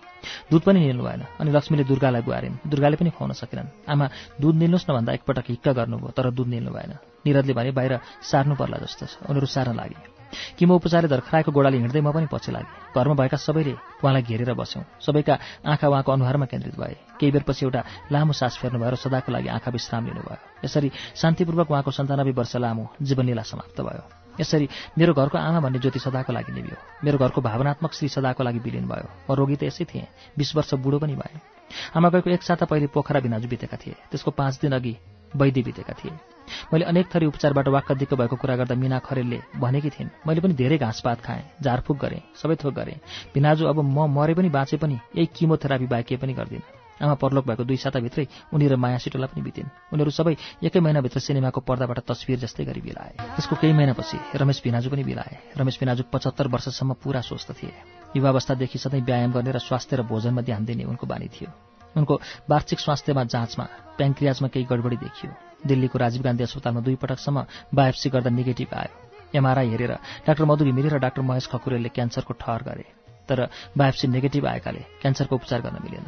दुध 0.52 0.62
पनि 0.62 0.80
निल्नु 0.80 1.04
भएन 1.04 1.22
अनि 1.40 1.50
लक्ष्मीले 1.52 1.84
दुर्गालाई 1.88 2.22
गुहारिन् 2.22 2.56
दुर्गाले 2.68 2.96
पनि 3.00 3.10
खुवाउन 3.16 3.34
सकेनन्। 3.34 3.90
आमा 3.90 4.06
दुध 4.38 4.56
निल्नुहोस् 4.56 4.90
न 4.90 4.94
भन्दा 4.94 5.12
एकपटक 5.18 5.46
हिक्क 5.50 5.68
गर्नुभयो 5.70 6.12
तर 6.12 6.30
दुध 6.36 6.48
निल्नु 6.48 6.72
भएन। 6.72 6.92
निरदले 7.26 7.54
भने 7.54 7.72
बाहिर 7.72 7.94
सार्नु 8.22 8.56
पर्ला 8.56 8.78
जस्तो 8.84 9.06
छ। 9.06 9.14
उनीहरू 9.32 9.48
सार्न 9.48 9.74
लागे। 9.74 10.15
किमो 10.58 10.76
उपचारले 10.76 11.08
धर्खराएको 11.08 11.52
गोडाले 11.52 11.78
हिँड्दै 11.78 12.02
म 12.02 12.12
पनि 12.12 12.28
पछि 12.32 12.52
लागेँ। 12.52 12.94
घरमा 12.96 13.16
भएका 13.16 13.38
सबैले 13.38 13.74
उहाँलाई 14.02 14.22
घेरेर 14.22 14.54
बस्यौँ। 14.54 14.84
सबैका 15.02 15.34
आँखा 15.66 15.88
उहाँको 15.88 16.12
अनुहारमा 16.12 16.46
केन्द्रित 16.46 16.76
भए। 16.80 16.96
केही 17.20 17.32
बेरपछि 17.32 17.66
एउटा 17.66 17.82
लामो 18.12 18.34
सास 18.34 18.58
फेर्नुभयो 18.62 18.90
र 18.90 18.96
सदाको 18.96 19.32
लागि 19.32 19.48
आँखा 19.48 19.72
विश्राम 19.72 20.06
लिनुभयो। 20.06 20.38
यसरी 20.66 20.92
शान्तिपूर्वक 21.16 21.72
उहाँको 21.72 21.92
सन्तानब्बे 21.92 22.32
वर्ष 22.32 22.56
लामो 22.56 22.84
जीवनलीला 23.02 23.44
समाप्त 23.44 23.82
भयो। 23.82 24.04
यसरी 24.40 24.68
मेरो 24.98 25.14
घरको 25.14 25.38
आमा 25.38 25.60
भन्ने 25.60 25.80
ज्योति 25.80 26.00
सदाको 26.00 26.34
लागि 26.34 26.52
निभ्यो। 26.52 26.78
मेरो 27.04 27.18
घरको 27.18 27.42
भावनात्मक 27.42 27.94
श्री 27.94 28.08
सदाको 28.10 28.44
लागि 28.44 28.60
विलिन 28.60 28.86
भयो। 28.88 29.08
म 29.30 29.36
रोगी 29.36 29.56
त 29.56 29.64
यसै 29.72 29.86
थिएँ। 29.88 30.08
बिस 30.38 30.56
वर्ष 30.56 30.74
बुढो 30.84 31.00
पनि 31.00 31.16
भएँ। 31.16 31.40
आमा 31.96 32.10
गएको 32.10 32.30
एक 32.30 32.44
साता 32.44 32.66
पहिले 32.66 32.88
पोखरा 32.88 33.20
बिनाजु 33.20 33.48
बितेका 33.48 33.78
थिए। 33.78 33.96
त्यसको 34.12 34.32
पाँच 34.32 34.60
दिन 34.60 34.72
अघि 34.76 34.96
वैद्य 35.36 35.62
बितेका 35.62 35.94
थिए। 35.94 36.35
मैले 36.74 36.86
अनेक 36.86 37.08
थरी 37.14 37.26
उपचारबाट 37.26 37.68
वाक्क 37.68 37.92
दिक्क 37.92 38.14
भएको 38.14 38.36
कुरा 38.36 38.56
गर्दा 38.56 38.76
मिना 38.76 39.00
खरेलले 39.00 39.40
भनेकी 39.60 39.90
थिइन् 39.90 40.10
मैले 40.28 40.42
पनि 40.42 40.54
धेरै 40.54 40.78
घाँसपात 40.78 41.22
खाएँ 41.22 41.44
झारफुक 41.64 41.98
गरेँ 41.98 42.22
सबै 42.36 42.56
थोक 42.56 42.74
गरेँ। 42.74 43.00
भिनाजु 43.34 43.66
अब 43.66 43.80
म 43.80 44.08
मरे 44.10 44.34
पनि 44.34 44.50
बाँचे 44.50 44.78
पनि 44.78 45.00
यही 45.16 45.26
किमोथेरापी 45.36 45.86
बाहेक 45.86 46.20
पनि 46.22 46.34
गर्दिनँ। 46.34 46.64
आमा 46.96 47.14
परलोक 47.20 47.46
भएको 47.46 47.64
दुई 47.64 47.76
साताभित्रै 47.76 48.28
उनी 48.56 48.68
र 48.68 48.76
माया 48.80 48.98
सिटोला 49.04 49.28
पनि 49.28 49.44
बितिन्। 49.44 49.68
उनीहरू 49.92 50.12
सबै 50.16 50.64
एकै 50.64 50.80
महिनाभित्र 50.80 51.20
सिनेमाको 51.20 51.60
पर्दाबाट 51.68 52.00
तस्विर 52.08 52.40
जस्तै 52.40 52.64
गरी 52.64 52.82
बिलाए। 52.82 53.36
त्यसको 53.36 53.56
केही 53.60 53.74
महिनापछि 53.76 54.40
रमेश 54.40 54.62
भिनाजु 54.64 54.90
पनि 54.90 55.04
बिलाए। 55.04 55.60
रमेश 55.60 55.76
भिनाजु 55.76 56.04
पचहत्तर 56.08 56.48
वर्षसम्म 56.48 56.94
पुरा 57.04 57.22
स्वस्थ 57.22 57.52
थिए। 57.52 57.76
युवावस्थादेखि 58.16 58.80
सधैँ 58.80 59.04
व्यायाम 59.04 59.32
गर्ने 59.36 59.52
र 59.52 59.60
स्वास्थ्य 59.60 59.96
र 59.96 60.02
भोजनमा 60.08 60.42
ध्यान 60.48 60.66
दिने 60.66 60.84
उनको 60.88 61.04
बानी 61.04 61.28
थियो। 61.28 61.52
उनको 62.00 62.16
वार्षिक 62.48 62.80
स्वास्थ्यमा 62.80 63.24
जाँचमा 63.28 63.66
प्याङ्क्रियाजमा 64.00 64.48
केही 64.48 64.66
गडबडी 64.72 64.96
देखियो। 64.96 65.45
दिल्लीको 65.66 65.98
राजीव 65.98 66.22
गान्धी 66.24 66.44
अस्पतालमा 66.44 66.82
दुई 66.82 66.96
पटकसम्म 67.02 67.38
बायोप्सी 67.74 68.10
गर्दा 68.10 68.30
नेगेटिभ 68.30 68.74
आयो। 68.74 68.94
एमआरआई 69.36 69.70
हेरेर 69.70 69.94
डाक्टर 70.28 70.46
मधु 70.46 70.64
घिमिरे 70.66 70.90
र 70.90 70.98
डाक्टर 71.02 71.22
महेश 71.22 71.48
खकुरेलले 71.52 71.90
क्यान्सरको 71.90 72.34
ठहर 72.40 72.62
गरे 72.64 72.86
तर 73.30 73.40
बायोप्सी 73.78 74.08
नेगेटिभ 74.08 74.46
आएकाले 74.46 74.82
क्यान्सरको 75.02 75.36
उपचार 75.36 75.62
गर्न 75.66 75.78
मिलेन। 75.84 76.08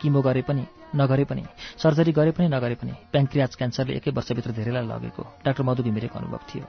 किमो 0.00 0.20
गरे 0.22 0.42
पनि 0.42 0.64
नगरे 0.94 1.24
पनि 1.24 1.44
सर्जरी 1.78 2.12
गरे 2.12 2.30
पनि 2.36 2.48
नगरे 2.48 2.74
पनि 2.76 2.92
प्याङ्क्रियाज 3.12 3.54
क्यान्सरले 3.56 3.94
एकै 3.96 4.10
वर्षभित्र 4.12 4.50
धेरैलाई 4.52 4.86
लगेको 4.86 5.22
डाक्टर 5.44 5.62
मधु 5.64 5.82
घिमिरेको 5.82 6.18
अनुभव 6.18 6.40
थियो। 6.50 6.66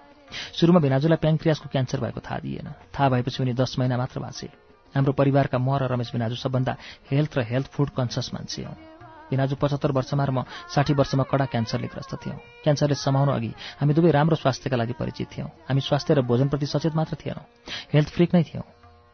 सुरुमा 0.59 0.79
भिनाजुलाई 0.79 1.19
प्याङ्क्रियाजको 1.23 1.67
क्यान्सर 1.71 1.99
भएको 1.99 2.19
थाहा 2.23 2.39
दिएन। 2.39 2.67
थाहा 2.95 3.09
भएपछि 3.09 3.43
उनी 3.43 3.53
दस 3.53 3.75
महिना 3.79 3.97
मात्र 3.97 4.19
बाँचे। 4.19 4.47
हाम्रो 4.95 5.13
परिवारका 5.13 5.57
म 5.59 5.69
र 5.75 5.91
रमेश 5.91 6.11
भिनाजु 6.15 6.35
सबभन्दा 6.35 6.73
हेल्थ 7.11 7.31
र 7.37 7.41
हेल्थ 7.51 7.67
फुड 7.75 7.89
कन्सियस 7.97 8.31
मान्छे 8.33 8.63
हौँ। 8.63 8.75
भिनाजु 9.29 9.55
पचहत्तर 9.55 9.91
वर्षमा 9.91 10.23
र 10.25 10.31
म 10.31 10.43
साठी 10.71 10.93
वर्षमा 10.93 11.23
कडा 11.27 11.45
क्यान्सरले 11.51 11.87
ग्रस्त 11.87 12.13
थियौँ। 12.23 12.37
क्यान्सरले 12.63 12.95
समाउनु 12.95 13.31
अघि 13.31 13.51
हामी 13.79 13.93
दुवै 13.93 14.11
राम्रो 14.11 14.35
स्वास्थ्यका 14.35 14.77
लागि 14.77 14.93
परिचित 14.99 15.27
थियौँ। 15.33 15.49
हामी 15.67 15.81
स्वास्थ्य 15.81 16.13
र 16.13 16.21
भोजनप्रति 16.21 16.65
सचेत 16.65 16.95
मात्र 16.95 17.15
थिएनौँ। 17.15 17.45
हेल्थ 17.93 18.09
फ्रिक 18.09 18.35
नै 18.35 18.43
थियौँ। 18.43 18.65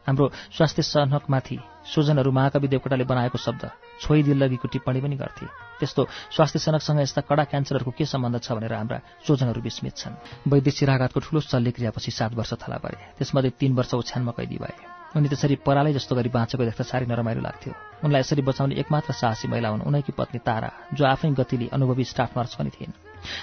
हाम्रो 0.06 0.24
स्वास्थ्य 0.52 0.82
सनकमाथि 0.82 1.56
सोजनहरू 1.88 2.30
महाकवि 2.30 2.68
देवकोटाले 2.68 3.04
बनाएको 3.08 3.38
शब्द 3.40 3.62
छोइ 4.04 4.22
दिल्लगीको 4.22 4.68
टिप्पणी 4.68 5.00
पनि 5.00 5.16
गर्थे। 5.16 5.46
त्यस्तो 5.80 6.02
स्वास्थ्य 6.28 6.58
सनकसँग 6.60 7.00
यस्ता 7.00 7.20
कडा 7.24 7.44
क्यान्सरहरूको 7.48 7.92
के 7.96 8.04
सम्बन्ध 8.04 8.36
छ 8.44 8.52
भनेर 8.52 8.72
हाम्रा 8.72 9.00
सोजनहरू 9.24 9.60
विस्मित 9.64 9.96
छन्। 9.96 10.20
वैदेशिक 10.44 10.78
चिराघातको 10.78 11.20
ठूलो 11.24 11.40
शल्यक्रियापछि 11.40 12.10
सात 12.10 12.32
वर्ष 12.36 12.52
थला 12.60 12.76
परे। 12.84 13.16
त्यसमध्ये 13.16 13.50
तीन 13.56 13.72
वर्ष 13.72 13.94
ओछ्यानमा 13.94 14.32
कैदी 14.36 14.56
भए। 14.60 15.03
उनी 15.14 15.28
त्यसरी 15.30 15.56
परालै 15.66 15.92
जस्तो 15.94 16.12
गरी 16.16 16.28
बाँचेको 16.28 16.64
देख्दा 16.64 16.84
साह्रै 16.84 17.06
नरमाइलो 17.06 17.40
लाग्थ्यो। 17.40 17.72
उनलाई 18.04 18.20
यसरी 18.20 18.42
बचाउने 18.42 18.74
एकमात्र 18.82 19.12
साहसी 19.14 19.46
महिला 19.48 19.68
हुन् 19.68 19.86
उनैकी 19.86 20.12
पत्नी 20.18 20.38
तारा 20.42 20.70
जो 20.90 21.04
आफै 21.06 21.30
गतिली 21.38 21.66
अनुभवी 21.72 22.04
स्टाफ 22.04 22.38
नर्स 22.38 22.54
पनि 22.58 22.70
थिइन्। 22.74 22.92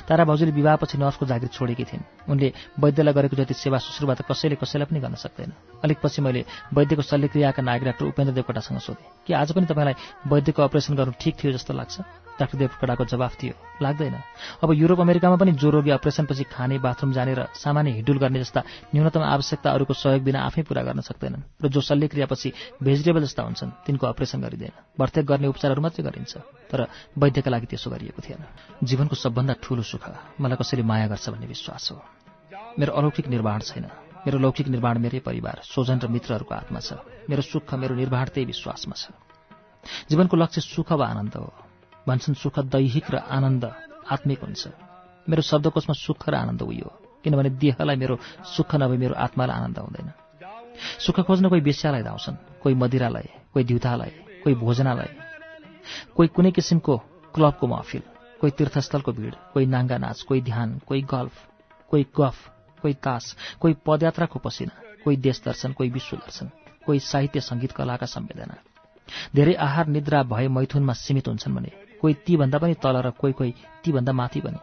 तारा 0.07 0.23
भाउजूले 0.27 0.51
विवाहपछि 0.51 0.97
नर्सको 0.99 1.25
जागिर 1.25 1.49
छोडेकी 1.49 1.83
थिइन्। 1.89 2.03
उनले 2.29 2.47
वैद्यलाई 2.75 3.13
गरेको 3.13 3.35
जति 3.39 3.53
सेवा 3.55 3.77
सुश्रुवा 3.79 4.13
त 4.13 4.21
कसैले 4.27 4.55
कसैलाई 4.59 4.85
पनि 4.91 4.99
गर्न 4.99 5.15
सक्दैन। 5.15 5.51
अलिक 5.83 5.97
पछि 6.03 6.21
मैले 6.21 6.45
वैद्यको 6.75 7.01
शल्यक्रियाका 7.01 7.61
नायक 7.63 7.83
डाक्टर 7.83 8.05
उपेन्द्र 8.05 8.33
देवकोटासँग 8.35 8.79
सोधेँ 8.79 9.07
कि 9.25 9.33
आज 9.33 9.51
पनि 9.55 9.65
तपाईँलाई 9.65 9.95
वैद्यको 10.27 10.61
अपरेसन 10.61 10.93
गर्नु 10.95 11.13
ठिक 11.17 11.35
थियो 11.39 11.51
जस्तो 11.55 11.73
लाग्छ? 11.73 11.95
डाक्टर 12.41 12.57
देवकोटाको 12.57 13.05
जवाफ 13.05 13.33
थियो। 13.37 13.53
लाग्दैन। 13.81 14.15
अब 14.63 14.69
युरोप 14.73 14.99
अमेरिकामा 14.99 15.35
पनि 15.37 15.51
जो 15.53 15.69
रोगी 15.69 15.91
अपरेसनपछि 15.93 16.43
खाने 16.49 16.77
बाथरुम 16.81 17.11
जाने 17.13 17.33
र 17.33 17.41
सामान्य 17.53 17.91
हिडुल 18.01 18.17
गर्ने 18.17 18.39
जस्ता 18.41 18.61
न्यूनतम 18.93 19.21
आवश्यकता 19.21 19.69
अरूको 19.69 19.93
सहयोग 19.93 20.21
बिना 20.25 20.39
आफै 20.49 20.61
पूरा 20.65 20.81
गर्न 20.81 21.01
सक्दैनन् 21.01 21.45
र 21.61 21.65
जो 21.69 21.81
शल्यक्रियापछि 21.81 22.49
भेजिटेबल 22.81 23.21
जस्ता 23.21 23.41
हुन्छन् 23.43 23.71
तिनको 23.85 24.05
अपरेसन 24.07 24.41
गरिँदैन। 24.41 24.73
भर्तेक 24.97 25.25
गर्ने 25.25 25.47
उपचारहरू 25.47 25.81
मात्रै 25.81 26.01
गरिन्छ 26.01 26.33
तर 26.69 26.89
वैद्यका 27.13 27.49
लागि 27.51 27.67
त्यसो 27.69 27.89
गरिएको 27.93 28.21
थिएन। 28.21 28.41
जीवनको 28.81 29.15
सबभन्दा 29.15 29.53
ठूलो 29.61 29.83
सुख 29.85 30.05
मलाई 30.41 30.57
कसैले 30.57 30.83
माया 30.83 31.07
गर्छ 31.07 31.29
भन्ने 31.29 31.47
विश्वास 31.47 31.83
हो। 31.91 31.97
मेरो 32.79 32.91
अलौकिक 32.93 33.27
निर्माण 33.27 33.59
छैन। 33.61 33.85
मेरो 34.21 34.37
लौकिक 34.37 34.67
निर्माण 34.69 34.95
मेरै 35.01 35.19
परिवार 35.25 35.65
स्वजन 35.65 35.97
र 35.97 36.07
मित्रहरूको 36.07 36.53
हातमा 36.53 36.79
छ। 36.79 37.01
मेरो 37.25 37.41
सुख 37.41 37.73
मेरो 37.73 37.95
निर्माण 37.97 38.25
त्यही 38.29 38.45
विश्वासमा 38.45 38.93
छ। 38.93 39.09
जीवनको 40.09 40.37
लक्ष्य 40.37 40.61
सुख 40.61 40.91
वा 40.93 41.05
आनन्द 41.09 41.35
हो। 41.41 41.70
भन्छन् 42.07 42.35
सुख 42.35 42.59
दैहिक 42.67 43.11
र 43.11 43.15
आनन्द 43.29 43.63
आत्मिक 44.09 44.39
हुन्छ। 44.41 44.63
मेरो 45.27 45.41
शब्दकोशमा 45.41 45.95
सुख 45.97 46.29
र 46.29 46.35
आनन्द 46.35 46.61
उयो 46.61 46.89
किनभने 47.23 47.49
देहलाई 47.61 47.95
मेरो 47.95 48.15
सुख 48.47 48.75
नभए 48.75 48.97
मेरो 48.97 49.15
आत्मालाई 49.15 49.55
आनन्द 49.57 49.77
हुँदैन। 49.79 50.09
सुख 50.99 51.19
खोज्न 51.21 51.49
कोही 51.49 51.61
बेस्यालाई 51.61 52.03
धाउँछन् 52.03 52.35
कोही 52.61 52.75
मदिरालाई 52.75 53.27
कोही 53.53 53.65
द्युतालाई 53.65 54.11
कोही 54.43 54.55
भोजनालय 54.55 55.09
कोही 56.15 56.27
कुनै 56.35 56.51
किसिमको 56.51 56.97
क्लबको 57.35 57.67
महफिल 57.67 58.01
कोही 58.41 58.51
तीर्थस्थलको 58.57 59.11
भिड 59.11 59.35
कोही 59.53 59.65
नाङ्गा 59.65 59.97
नाच 59.97 60.21
कोही 60.23 60.41
ध्यान 60.41 60.69
कोही 60.87 61.01
गल्फ 61.13 61.35
कोही 61.91 62.03
गफ 62.17 62.37
कोही 62.81 62.93
तास 63.03 63.35
कोही 63.59 63.73
पदयात्राको 63.85 64.39
पसिना 64.39 64.73
कोही 65.03 65.17
देश 65.17 65.41
दर्शन 65.45 65.71
कोही 65.73 65.89
विश्व 65.89 66.17
दर्शन 66.17 66.49
कोही 66.85 66.99
साहित्य 67.01 67.39
सङ्गीत 67.41 67.71
कलाका 67.71 68.05
संवेदना 68.05 68.55
धेरै 69.35 69.53
आहार 69.59 69.87
निद्रा 69.87 70.23
भए 70.23 70.47
मैथुनमा 70.47 70.93
सीमित 70.95 71.27
हुन्छन् 71.27 71.55
भने 71.55 71.71
कोही 72.01 72.13
तीभन्दा 72.25 72.57
पनि 72.57 72.73
तल 72.73 72.95
र 73.05 73.09
कोही 73.13 73.33
कोही 73.33 73.51
तीभन्दा 73.83 74.11
माथि 74.11 74.41
पनि। 74.41 74.59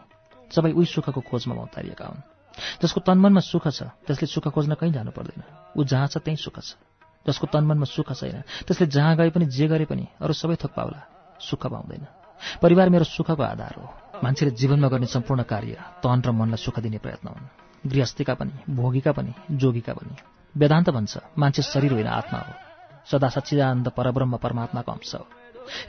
सबै 0.51 0.71
उही 0.71 0.85
सुखको 0.85 1.21
खोजमा 1.21 1.55
मौतारिएका 1.55 2.05
हुन्। 2.05 2.21
जसको 2.83 2.99
तनमनमा 3.07 3.39
सुख 3.39 3.67
छ 3.71 3.87
त्यसले 4.03 4.27
सुख 4.27 4.47
खोज्न 4.51 4.73
कहीँ 4.75 4.91
जानु 4.91 5.11
पर्दैन। 5.11 5.43
ऊ 5.77 5.83
जहाँ 5.83 6.07
छ 6.07 6.17
त्यहीँ 6.19 6.37
सुख 6.37 6.59
छ। 6.59 6.75
जसको 7.25 7.47
तनमनमा 7.47 7.87
सुख 7.87 8.11
छैन 8.11 8.43
त्यसले 8.67 8.87
जहाँ 8.87 9.15
गए 9.15 9.29
पनि 9.29 9.45
जे 9.47 9.67
गरे 9.67 9.85
पनि 9.85 10.07
अरू 10.19 10.33
सबै 10.33 10.55
थोक 10.59 10.71
पाउला। 10.75 10.99
सुख 11.39 11.67
पाउँदैन। 11.67 12.05
परिवार 12.61 12.89
मेरो 12.89 13.03
सुखको 13.05 13.43
आधार 13.43 13.75
हो। 13.79 13.87
मान्छेले 14.23 14.51
जीवनमा 14.51 14.87
गर्ने 14.87 15.07
सम्पूर्ण 15.07 15.43
कार्य 15.43 15.75
तन 16.03 16.19
र 16.25 16.31
मनलाई 16.31 16.59
सुख 16.59 16.79
दिने 16.79 16.97
प्रयत्न 16.97 17.27
हुन्। 17.29 17.47
गृहस्थीका 17.87 18.33
पनि 18.33 18.51
भोगीका 18.69 19.11
पनि 19.11 19.31
जोगीका 19.51 19.93
पनि। 19.93 20.15
वेदान्त 20.55 20.89
भन्छ 20.89 21.13
मान्छे 21.37 21.61
शरीर 21.61 21.93
होइन 21.93 22.07
आत्मा 22.07 22.39
हो। 22.39 22.53
सदा 23.07 23.29
सच्चिदानन्द 23.29 23.87
परब्रह्म 23.95 24.37
परमात्माको 24.37 24.91
अंश 24.91 25.15
हो। 25.15 25.23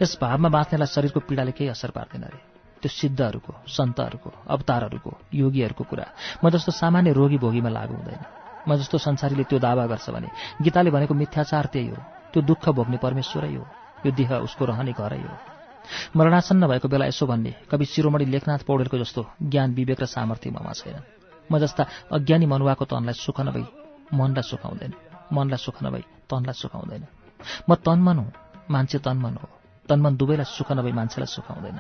यस 0.03 0.19
भावमा 0.21 0.49
बाँच्नेलाई 0.49 0.87
शरीरको 0.87 1.21
पीडाले 1.21 1.53
केही 1.53 1.71
असर 1.71 1.91
पार्दैन 1.91 2.23
अरे 2.23 2.41
त्यो 2.83 2.89
सिद्धहरूको 2.89 3.53
सन्तहरूको 3.69 4.31
अवतारहरूको 4.49 5.11
योगीहरूको 5.35 5.85
कुरा 5.85 6.07
म 6.45 6.51
जस्तो 6.51 6.73
सामान्य 6.73 7.13
रोगी 7.13 7.39
भोगीमा 7.39 7.69
लागु 7.69 7.95
हुँदैन। 7.95 8.23
म 8.69 8.77
जस्तो 8.77 8.99
संसारीले 8.99 9.45
त्यो 9.45 9.59
दावा 9.59 9.85
गर्छ 9.87 10.11
भने 10.11 10.29
गीताले 10.63 10.91
भनेको 10.91 11.15
मिथ्याचार 11.15 11.67
त्यही 11.73 11.89
हो। 11.89 11.97
त्यो 12.33 12.41
दुःख 12.43 12.69
भोग्ने 12.69 12.97
परमेश्वरै 12.97 13.55
हो। 13.55 13.65
यो 14.07 14.11
देह 14.13 14.31
उसको 14.47 14.65
रहने 14.65 14.93
घरै 14.93 15.21
हो। 15.21 15.37
मरणासन्न 16.17 16.67
भएको 16.67 16.89
बेला 16.89 17.07
यसो 17.07 17.27
भन्ने 17.27 17.53
कवि 17.71 17.85
शिरोमणि 17.85 18.25
लेखनाथ 18.25 18.65
पौडेलको 18.65 18.97
जस्तो 18.99 19.21
ज्ञान 19.43 19.75
विवेक 19.75 20.01
र 20.01 20.07
सामर्थ्य 20.07 20.51
ममा 20.51 20.73
छैन। 20.73 20.97
म 21.53 21.59
जस्ता 21.59 21.83
अज्ञानी 22.13 22.47
मनुवाको 22.47 22.85
तनलाई 22.85 23.17
सुख 23.17 23.41
नभई 23.41 23.65
मनलाई 24.15 24.43
सुखाउँदैन। 24.43 24.93
मनलाई 25.33 25.61
सुख 25.61 25.77
नभई 25.85 26.05
तनलाई 26.31 26.57
सुखाउँदैन। 26.57 27.05
म 27.69 27.75
तनमन 27.75 28.17
हुँ 28.19 28.33
मान्छे 28.71 28.99
तनमन 28.99 29.35
हो। 29.37 29.49
तनमन 29.89 30.17
दुवैलाई 30.17 30.45
सुख 30.47 30.73
नभई 30.73 30.93
मान्छेलाई 30.93 31.27
सुखाउँदैन 31.27 31.79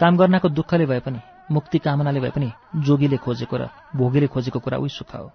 काम 0.00 0.16
गर्नको 0.16 0.48
दुःखले 0.48 0.86
भए 0.86 1.00
पनि 1.00 1.20
मुक्ति 1.50 1.78
कामनाले 1.78 2.20
भए 2.20 2.30
पनि 2.30 2.48
जोगीले 2.86 3.16
खोजेको 3.16 3.56
र 3.56 3.68
भोगीले 3.96 4.26
खोजेको 4.26 4.58
कुरा 4.58 4.78
उही 4.78 4.88
सुख 4.88 5.14
हो। 5.14 5.30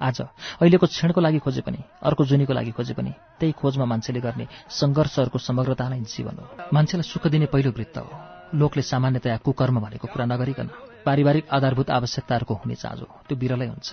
आज 0.00 0.20
अहिलेको 0.20 0.86
क्षणको 0.86 1.20
लागि 1.20 1.38
खोजे 1.38 1.60
पनि 1.60 1.78
अर्को 2.02 2.24
जुनीको 2.24 2.52
लागि 2.52 2.70
खोजे 2.72 2.94
पनि 2.94 3.12
त्यही 3.38 3.52
खोजमा 3.52 3.84
मान्छेले 3.84 4.20
गर्ने 4.20 4.46
सङ्घर्षहरूको 4.70 5.38
समग्रता 5.38 5.88
नै 5.88 6.00
जीवन 6.00 6.36
हो। 6.40 6.44
मान्छेलाई 6.72 7.04
सुख 7.04 7.26
दिने 7.28 7.46
पहिलो 7.52 7.70
वृत्त 7.70 7.98
हो। 7.98 8.08
लोकले 8.56 8.82
सामान्यतया 8.82 9.36
कुकर्म 9.44 9.76
भनेको 9.80 10.06
कुरा 10.08 10.24
नगरिकन 10.26 10.68
पारिवारिक 11.06 11.44
आधारभूत 11.52 11.90
आवश्यकताहरूको 11.90 12.54
हुने 12.54 12.74
चाँजो 12.74 13.06
त्यो 13.28 13.36
बिरलै 13.36 13.68
हुन्छ। 13.68 13.88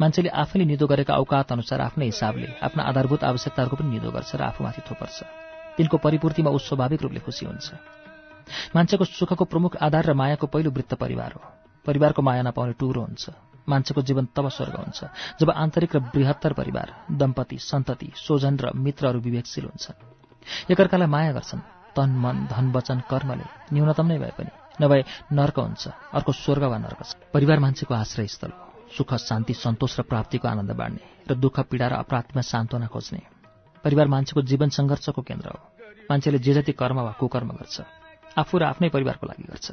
मान्छेले 0.00 0.30
आफैले 0.32 0.64
निदो 0.64 0.86
गरेका 0.86 1.14
औकात 1.18 1.52
अनुसार 1.52 1.80
आफ्नै 1.80 2.06
हिसाबले 2.06 2.48
आफ्ना 2.62 2.82
आधारभूत 2.84 3.24
आवश्यकताहरूको 3.24 3.76
पनि 3.76 3.90
निदो 3.90 4.10
गर्छ 4.14 4.30
र 4.38 4.42
आफूमाथि 4.48 4.80
थोपर्छ। 4.86 5.47
तिनको 5.78 5.96
परिपूर्तिमा 5.96 6.50
ऊ 6.50 6.58
स्वाभाविक 6.58 7.02
रूपले 7.02 7.20
खुसी 7.22 7.46
हुन्छ। 7.46 7.66
मान्छेको 8.74 9.04
सुखको 9.04 9.44
प्रमुख 9.44 9.76
आधार 9.78 10.04
र 10.04 10.12
मायाको 10.12 10.46
पहिलो 10.50 10.70
वृत्त 10.70 10.94
परिवार 10.98 11.32
हो। 11.32 11.42
परिवारको 11.86 12.22
माया 12.22 12.42
नपाउने 12.42 12.72
टुरो 12.74 13.00
हुन्छ। 13.00 13.30
मान्छेको 13.68 14.02
जीवन 14.02 14.28
तब 14.34 14.48
स्वर्ग 14.48 14.74
हुन्छ 14.74 15.04
जब 15.40 15.50
आन्तरिक 15.50 15.96
र 15.96 15.98
बृहत्तर 16.00 16.52
परिवार 16.52 16.88
दम्पति 17.12 17.58
सन्तति 17.60 18.12
स्वजन 18.16 18.56
र 18.58 18.72
मित्रहरू 18.74 19.20
विवेकशील 19.20 19.64
हुन्छन्। 19.64 20.72
एकअर्कालाई 20.72 21.08
माया 21.08 21.32
गर्छन्। 21.32 21.60
तन 21.96 22.10
मन 22.10 22.46
धन 22.50 22.72
वचन 22.72 22.98
कर्मले 23.10 23.44
न्यूनतम 23.72 24.06
नै 24.06 24.18
भए 24.18 24.32
पनि। 24.38 24.50
नभए 24.80 25.04
नर्क 25.32 25.58
हुन्छ 25.58 25.88
अर्को 25.88 26.32
स्वर्ग 26.32 26.62
वा 26.64 26.78
नर्क 26.78 27.02
छ। 27.04 27.14
परिवार 27.32 27.58
मान्छेको 27.58 27.94
आश्रयस्थल 27.94 28.50
हो। 28.50 28.64
सुख 28.96 29.14
शान्ति 29.20 29.54
सन्तोष 29.54 30.00
र 30.00 30.02
प्राप्तिको 30.02 30.48
आनन्द 30.48 30.72
बाँड्ने 30.72 31.02
र 31.28 31.34
दुःख 31.36 31.60
पीडा 31.68 31.86
र 31.88 31.92
अपराधमा 32.00 32.40
सान्त्वना 32.40 32.86
खोज्ने। 32.88 33.20
परिवार 33.84 34.08
मान्छेको 34.08 34.42
जीवन 34.42 34.68
सङ्घर्षको 34.68 35.22
केन्द्र 35.22 35.48
हो। 35.52 35.60
मान्छेले 36.10 36.38
जे 36.38 36.52
जति 36.54 36.72
कर्म 36.72 37.00
वा 37.00 37.12
कुकर्म 37.20 37.50
गर्छ 37.54 37.76
आफू 38.36 38.58
र 38.58 38.62
आफ्नै 38.64 38.88
परिवारको 38.88 39.26
लागि 39.26 39.44
गर्छ। 39.44 39.68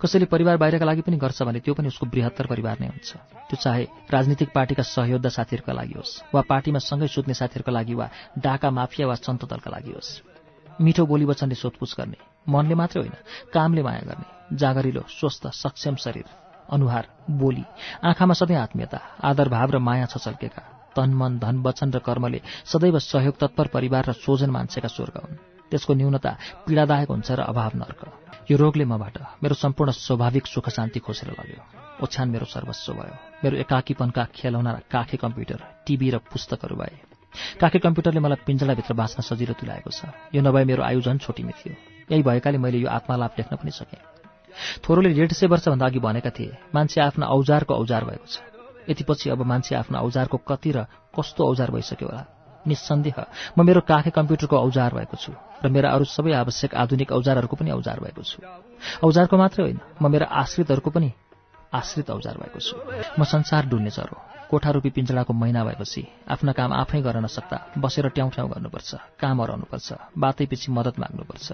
कसैले 0.00 0.24
परिवार 0.24 0.56
बाहिरका 0.56 0.86
लागि 0.86 1.02
पनि 1.04 1.16
गर्छ 1.16 1.42
भने 1.42 1.60
त्यो 1.60 1.74
पनि 1.74 1.88
उसको 1.88 2.06
बृहत्तर 2.06 2.46
परिवार 2.46 2.76
नै 2.80 2.88
हुन्छ। 2.88 3.10
त्यो 3.48 3.56
चाहे 3.56 3.84
राजनीतिक 4.08 4.48
पार्टीका 4.54 4.82
सहयोद्धा 4.82 5.28
साथीहरूका 5.28 5.72
लागि 5.72 5.94
होस् 5.96 6.32
वा 6.32 6.40
पार्टीमा 6.48 6.80
सँगै 6.80 7.08
सुत्ने 7.08 7.34
साथीहरूका 7.34 7.72
लागि 7.72 7.94
वा 7.94 8.06
डाका 8.38 8.70
माफिया 8.70 9.06
वा 9.06 9.14
सन्त 9.16 9.44
दलका 9.44 9.70
लागि 9.70 9.92
होस्। 9.92 10.10
मिठो 10.80 11.04
बोली 11.06 11.24
वचनले 11.24 11.54
सोधपुछ 11.54 11.92
गर्ने 11.98 12.18
मनले 12.48 12.74
मात्रै 12.74 13.00
होइन 13.00 13.16
कामले 13.52 13.82
माया 13.82 14.02
गर्ने 14.06 14.56
जागरिलो 14.56 15.02
स्वस्थ 15.10 15.52
सक्षम 15.52 15.96
शरीर 15.96 16.24
अनुहार 16.68 17.04
बोली 17.32 17.64
आँखामा 18.04 18.34
सधैँ 18.34 18.56
आत्मीयता 18.56 19.00
आदर 19.24 19.48
भाव 19.48 19.70
र 19.70 19.78
माया 19.78 20.06
छचल्केका 20.06 20.62
तन 20.96 21.12
मन 21.12 21.38
धन 21.38 21.60
वचन 21.60 21.92
र 21.92 21.98
कर्मले 22.00 22.40
सदैव 22.64 22.98
सहयोग 23.02 23.36
तत्पर 23.36 23.66
परिवार 23.68 24.04
र 24.08 24.12
सोझन 24.14 24.50
मान्छेका 24.50 24.88
स्वर्ग 24.88 25.16
हुन्। 25.20 25.55
त्यसको 25.70 25.92
न्यूनता 25.94 26.30
पीडादायक 26.66 27.08
हुन्छ 27.10 27.30
र 27.30 27.40
अभाव 27.42 27.72
नर्क। 27.74 28.00
यो 28.50 28.56
रोगले 28.56 28.84
मबाट 28.84 29.42
मेरो 29.42 29.54
सम्पूर्ण 29.54 29.90
स्वाभाविक 29.92 30.46
सुख 30.46 30.68
शान्ति 30.70 31.00
खोसेर 31.00 31.30
लग्यो। 31.34 31.60
ओछ्यान 32.02 32.28
मेरो 32.30 32.46
सर्वस्व 32.46 32.92
भयो। 32.92 33.14
मेरो 33.44 33.56
एकाकीपनका 33.56 34.24
खेलौना 34.34 34.72
काखे 34.90 35.16
कम्प्युटर 35.16 35.60
टिभी 35.86 36.10
र 36.10 36.18
पुस्तकहरू 36.22 36.76
भए। 36.76 36.94
काखे 37.60 37.78
कम्प्युटरले 37.78 38.20
मलाई 38.20 38.44
पिञ्जडाभित्र 38.46 38.94
बाँच्न 38.94 39.22
सजिलो 39.22 39.54
तुलाएको 39.58 39.90
छ। 39.90 40.06
यो 40.34 40.40
नभए 40.42 40.64
मेरो 40.64 40.82
आयु 40.82 41.00
झन् 41.02 41.18
थियो। 41.18 41.74
यही 42.10 42.22
भएकाले 42.22 42.58
मैले 42.58 42.78
यो 42.78 42.88
आत्मालाप 42.88 43.34
लेख्न 43.38 43.56
पनि 43.56 43.70
सकेँ। 43.70 43.98
थोरोले 44.84 45.10
डेढ 45.10 45.32
सय 45.32 45.46
वर्षभन्दा 45.46 45.86
अघि 45.86 45.98
भनेका 45.98 46.30
थिए 46.30 46.56
मान्छे 46.74 47.00
आफ्नो 47.00 47.26
औजारको 47.26 47.74
औजार 47.74 48.04
भएको 48.04 48.26
छ। 48.26 48.38
यतिपछि 48.88 49.30
अब 49.30 49.42
मान्छे 49.42 49.74
आफ्नो 49.74 49.98
औजारको 49.98 50.36
कति 50.38 50.70
र 50.70 50.86
कस्तो 51.12 51.42
औजार 51.44 51.70
भइसक्यो 51.70 52.08
होला? 52.08 52.35
निस्सन्देह। 52.66 53.16
म 53.56 53.64
मेरो 53.64 53.80
काखे 53.80 54.10
कम्प्युटरको 54.10 54.56
औजार 54.56 54.90
भएको 54.94 55.16
छु 55.16 55.32
र 55.64 55.68
मेरा 55.68 55.88
अरू 55.90 56.04
सबै 56.06 56.32
आवश्यक 56.34 56.74
आधुनिक 56.74 57.12
औजारहरूको 57.12 57.56
पनि 57.56 57.70
औजार 57.70 57.98
भएको 58.00 58.22
छु। 58.22 58.38
औजारको 59.02 59.36
मात्रै 59.36 59.62
होइन 59.64 59.78
म 60.02 60.04
मेरा 60.10 60.26
आश्रितहरूको 60.26 60.90
पनि 60.90 61.10
आश्रित 61.72 62.10
औजार 62.10 62.36
भएको 62.38 62.60
छु। 62.60 62.74
म 63.18 63.24
संसार 63.24 63.66
डुल्ने 63.66 63.90
चरो 63.90 64.16
कोठा 64.50 64.70
रूपी 64.70 64.90
पिञ्जडाको 64.90 65.32
महिना 65.32 65.64
भएपछि 65.64 66.02
आफ्ना 66.30 66.52
काम 66.52 66.70
आफै 66.72 67.00
गर्न 67.02 67.24
नसक्दा 67.24 67.58
बसेर 67.78 68.08
ट्याउ 68.08 68.28
ट्याउ 68.30 68.46
गर्नुपर्छ 68.48 68.90
काम 69.18 69.36
हराउनुपर्छ 69.42 69.88
बातै 70.18 70.46
पछि 70.46 70.72
मद्दत 70.72 70.98
माग्नुपर्छ। 70.98 71.48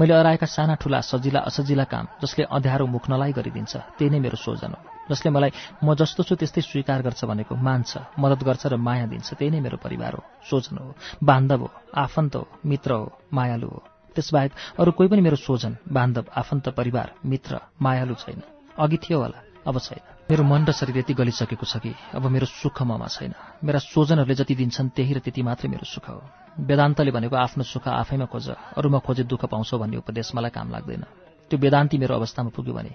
मैले 0.00 0.14
अराएका 0.14 0.46
साना 0.46 0.74
ठुला 0.74 1.00
सजिला 1.00 1.40
असजिला 1.40 1.84
काम 1.84 2.06
जसले 2.22 2.44
अँध्यारो 2.50 2.86
मुख 2.86 3.04
नलाई 3.10 3.32
गरिदिन्छ 3.32 3.72
त्यही 3.96 4.10
नै 4.10 4.18
मेरो 4.20 4.36
सोजन 4.36 4.72
हो। 4.76 4.99
जसले 5.10 5.30
मलाई 5.30 5.50
म 5.84 5.94
जस्तो 5.94 6.22
छु 6.22 6.34
त्यस्तै 6.36 6.62
स्वीकार 6.62 7.02
गर्छ 7.02 7.24
भनेको 7.24 7.54
मान्छ 7.54 7.90
मद्दत 8.18 8.40
गर्छ 8.44 8.66
र 8.66 8.76
माया 8.76 9.06
दिन्छ। 9.06 9.34
त्यही 9.34 9.50
नै 9.50 9.60
मेरो 9.60 9.76
परिवार 9.76 10.12
हो। 10.14 10.22
सोजन 10.50 10.76
हो। 10.78 10.94
बान्धव 11.24 11.60
हो। 11.60 11.68
आफन्त 11.94 12.36
हो। 12.36 12.46
मित्र 12.66 12.90
हो। 12.92 13.06
मायालु 13.32 13.68
हो। 13.68 13.82
त्यसबाहेक 14.16 14.52
अरू 14.78 14.90
कोही 14.92 15.08
पनि 15.08 15.20
मेरो 15.20 15.36
सोजन 15.36 15.76
बान्धव 15.92 16.24
आफन्त 16.36 16.68
परिवार 16.68 17.12
मित्र 17.26 17.60
मायालु 17.82 18.14
छैन। 18.14 18.42
अघि 18.78 18.96
थियो 18.96 19.18
होला 19.18 19.38
अब 19.66 19.78
छैन। 19.78 20.02
मेरो 20.30 20.44
मन 20.44 20.64
र 20.64 20.72
शरीर 20.72 20.98
यति 20.98 21.14
गलिसकेको 21.14 21.66
छ 21.66 21.76
कि 21.76 21.94
अब 22.14 22.26
मेरो 22.26 22.46
सुख 22.46 22.82
ममा 22.82 23.06
छैन। 23.06 23.34
मेरा 23.64 23.78
सोजनहरूले 23.78 24.34
जति 24.34 24.54
दिन्छन् 24.54 24.90
त्यही 24.90 25.12
र 25.14 25.18
त्यति 25.18 25.42
मात्रै 25.42 25.70
मेरो 25.70 25.86
सुख 25.86 26.08
हो। 26.08 26.22
वेदान्तले 26.60 27.10
भनेको 27.10 27.36
आफ्नो 27.36 27.64
सुख 27.64 27.88
आफैमा 27.88 28.26
खोज। 28.26 28.50
अरूमा 28.78 28.98
खोजे 28.98 29.22
दुःख 29.24 29.44
पाउँछौ 29.44 29.78
भन्ने 29.78 29.96
उपदेश 29.96 30.34
मलाई 30.34 30.50
काम 30.50 30.70
लाग्दैन। 30.70 31.04
त्यो 31.50 31.58
वेदान्ती 31.58 31.98
मेरो 31.98 32.14
अवस्थामा 32.14 32.50
पुग्यो 32.54 32.74
भने 32.74 32.92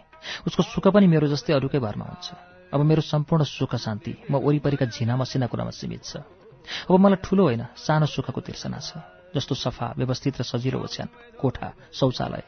उसको 0.47 0.63
सुख 0.63 0.87
पनि 0.95 1.07
मेरो 1.11 1.27
जस्तै 1.27 1.53
अरूकै 1.53 1.79
भरमा 1.83 2.05
हुन्छ। 2.07 2.27
अब 2.71 2.81
मेरो 2.81 3.01
सम्पूर्ण 3.03 3.43
सुख 3.45 3.75
शान्ति 3.75 4.13
म 4.31 4.39
वरिपरिका 4.39 4.85
झिना 4.87 5.15
मसिना 5.15 5.45
कुरामा 5.51 5.71
सीमित 5.71 6.03
छ। 6.03 6.23
अब 6.87 6.95
मलाई 6.95 7.19
ठुलो 7.19 7.43
होइन 7.43 7.63
सानो 7.75 8.05
सुखको 8.07 8.41
तिर्सना 8.41 8.79
छ 8.79 9.03
जस्तो 9.35 9.55
सफा 9.55 9.93
व्यवस्थित 9.99 10.39
र 10.39 10.43
सजिलो 10.43 10.79
ओछ्यान 10.79 11.07
कोठा 11.37 11.67
शौचालय। 11.93 12.43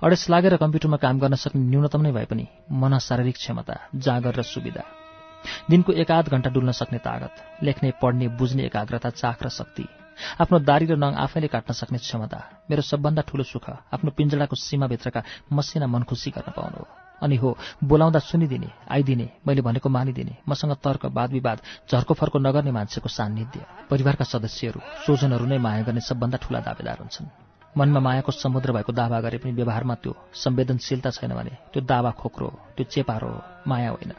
अडेस 0.00 0.22
लागेर 0.30 0.56
कम्प्युटरमा 0.56 0.96
काम 0.96 1.18
गर्न 1.18 1.34
सक्ने 1.34 1.60
न्यूनतम 1.60 2.00
नै 2.00 2.12
भए 2.12 2.26
पनि 2.30 2.44
मन 2.72 2.98
शारीरिक 2.98 3.36
क्षमता 3.36 3.76
जागर 3.98 4.34
र 4.38 4.42
सुविधा। 4.44 4.84
दिनको 5.68 5.92
एक 5.92 6.10
आध 6.10 6.28
घण्टा 6.30 6.50
डुल्न 6.50 6.70
सक्ने 6.70 6.98
तागत 7.02 7.34
लेख्ने 7.62 7.90
पढ्ने 7.98 8.26
बुझ्ने 8.38 8.62
एकाग्रता 8.64 9.10
चाख 9.10 9.42
र 9.42 9.48
शक्ति। 9.50 9.84
आफ्नो 10.40 10.58
दारी 10.68 10.86
र 10.86 10.96
नङ 10.96 11.12
आफैले 11.24 11.48
काट्न 11.48 11.72
सक्ने 11.72 11.98
क्षमता 11.98 12.38
मेरो 12.70 12.82
सबभन्दा 12.82 13.22
ठूलो 13.28 13.44
सुख 13.44 13.66
आफ्नो 13.92 14.10
पिञ्जडाको 14.16 14.56
सीमाभित्रका 14.56 15.20
मसिना 15.52 15.86
मन 15.86 16.02
खुसी 16.02 16.30
गर्न 16.30 16.50
पाउनु 16.56 16.78
हो। 16.78 16.86
अनि 17.22 17.36
हो 17.36 17.56
बोलाउँदा 17.84 18.18
सुनिदिने 18.18 18.70
आइदिने 18.90 19.26
मैले 19.46 19.62
भनेको 19.62 19.88
मानिदिने 19.88 20.34
मसँग 20.48 20.74
तर्क 20.82 21.04
वाद 21.14 21.30
विवाद 21.32 21.58
झर्को 21.90 22.14
फर्को 22.14 22.38
नगर्ने 22.38 22.72
मान्छेको 22.72 23.08
सान्निध्य 23.08 23.60
परिवारका 23.90 24.24
सदस्यहरू 24.24 24.80
सोजनहरू 25.06 25.46
नै 25.46 25.58
माया 25.58 25.82
गर्ने 25.86 26.02
सबभन्दा 26.02 26.38
ठूला 26.42 26.60
दावेदार 26.66 26.98
हुन्छन्। 26.98 27.30
मनमा 27.78 28.00
मायाको 28.00 28.32
समुद्र 28.34 28.72
भएको 28.72 28.92
दावा 28.92 29.20
गरे 29.20 29.38
पनि 29.38 29.52
व्यवहारमा 29.54 29.94
त्यो 30.02 30.12
संवेदनशीलता 30.34 31.10
छैन 31.10 31.32
भने 31.32 31.54
त्यो 31.72 31.80
दावा 31.86 32.10
खोक्रो 32.10 32.48
त्यो 32.76 32.84
चेपारो 32.84 33.32
माया 33.70 33.90
होइन। 33.94 34.12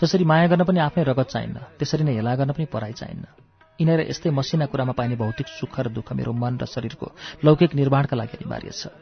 जसरी 0.00 0.24
माया 0.24 0.46
गर्न 0.48 0.64
पनि 0.64 0.78
आफ्नै 0.80 1.04
रगत 1.04 1.28
चाहिन्न 1.28 1.56
त्यसरी 1.78 2.04
नै 2.04 2.14
हेला 2.16 2.34
गर्न 2.34 2.50
पनि 2.56 2.66
पढाइ 2.72 2.92
चाहिन्न। 2.92 3.24
यिनीहरू 3.80 4.02
यस्तै 4.12 4.30
मसिना 4.30 4.66
कुरामा 4.68 4.92
पाइने 4.92 5.16
भौतिक 5.16 5.48
सुख 5.48 5.74
र 5.80 5.88
दुःख 5.88 6.12
मेरो 6.12 6.32
मन 6.36 6.60
र 6.60 6.64
शरीरको 6.68 7.06
लौकिक 7.44 7.72
निर्माणका 7.80 8.14
लागि 8.20 8.36
अनिवार्य 8.36 8.70
छ। 8.70 8.92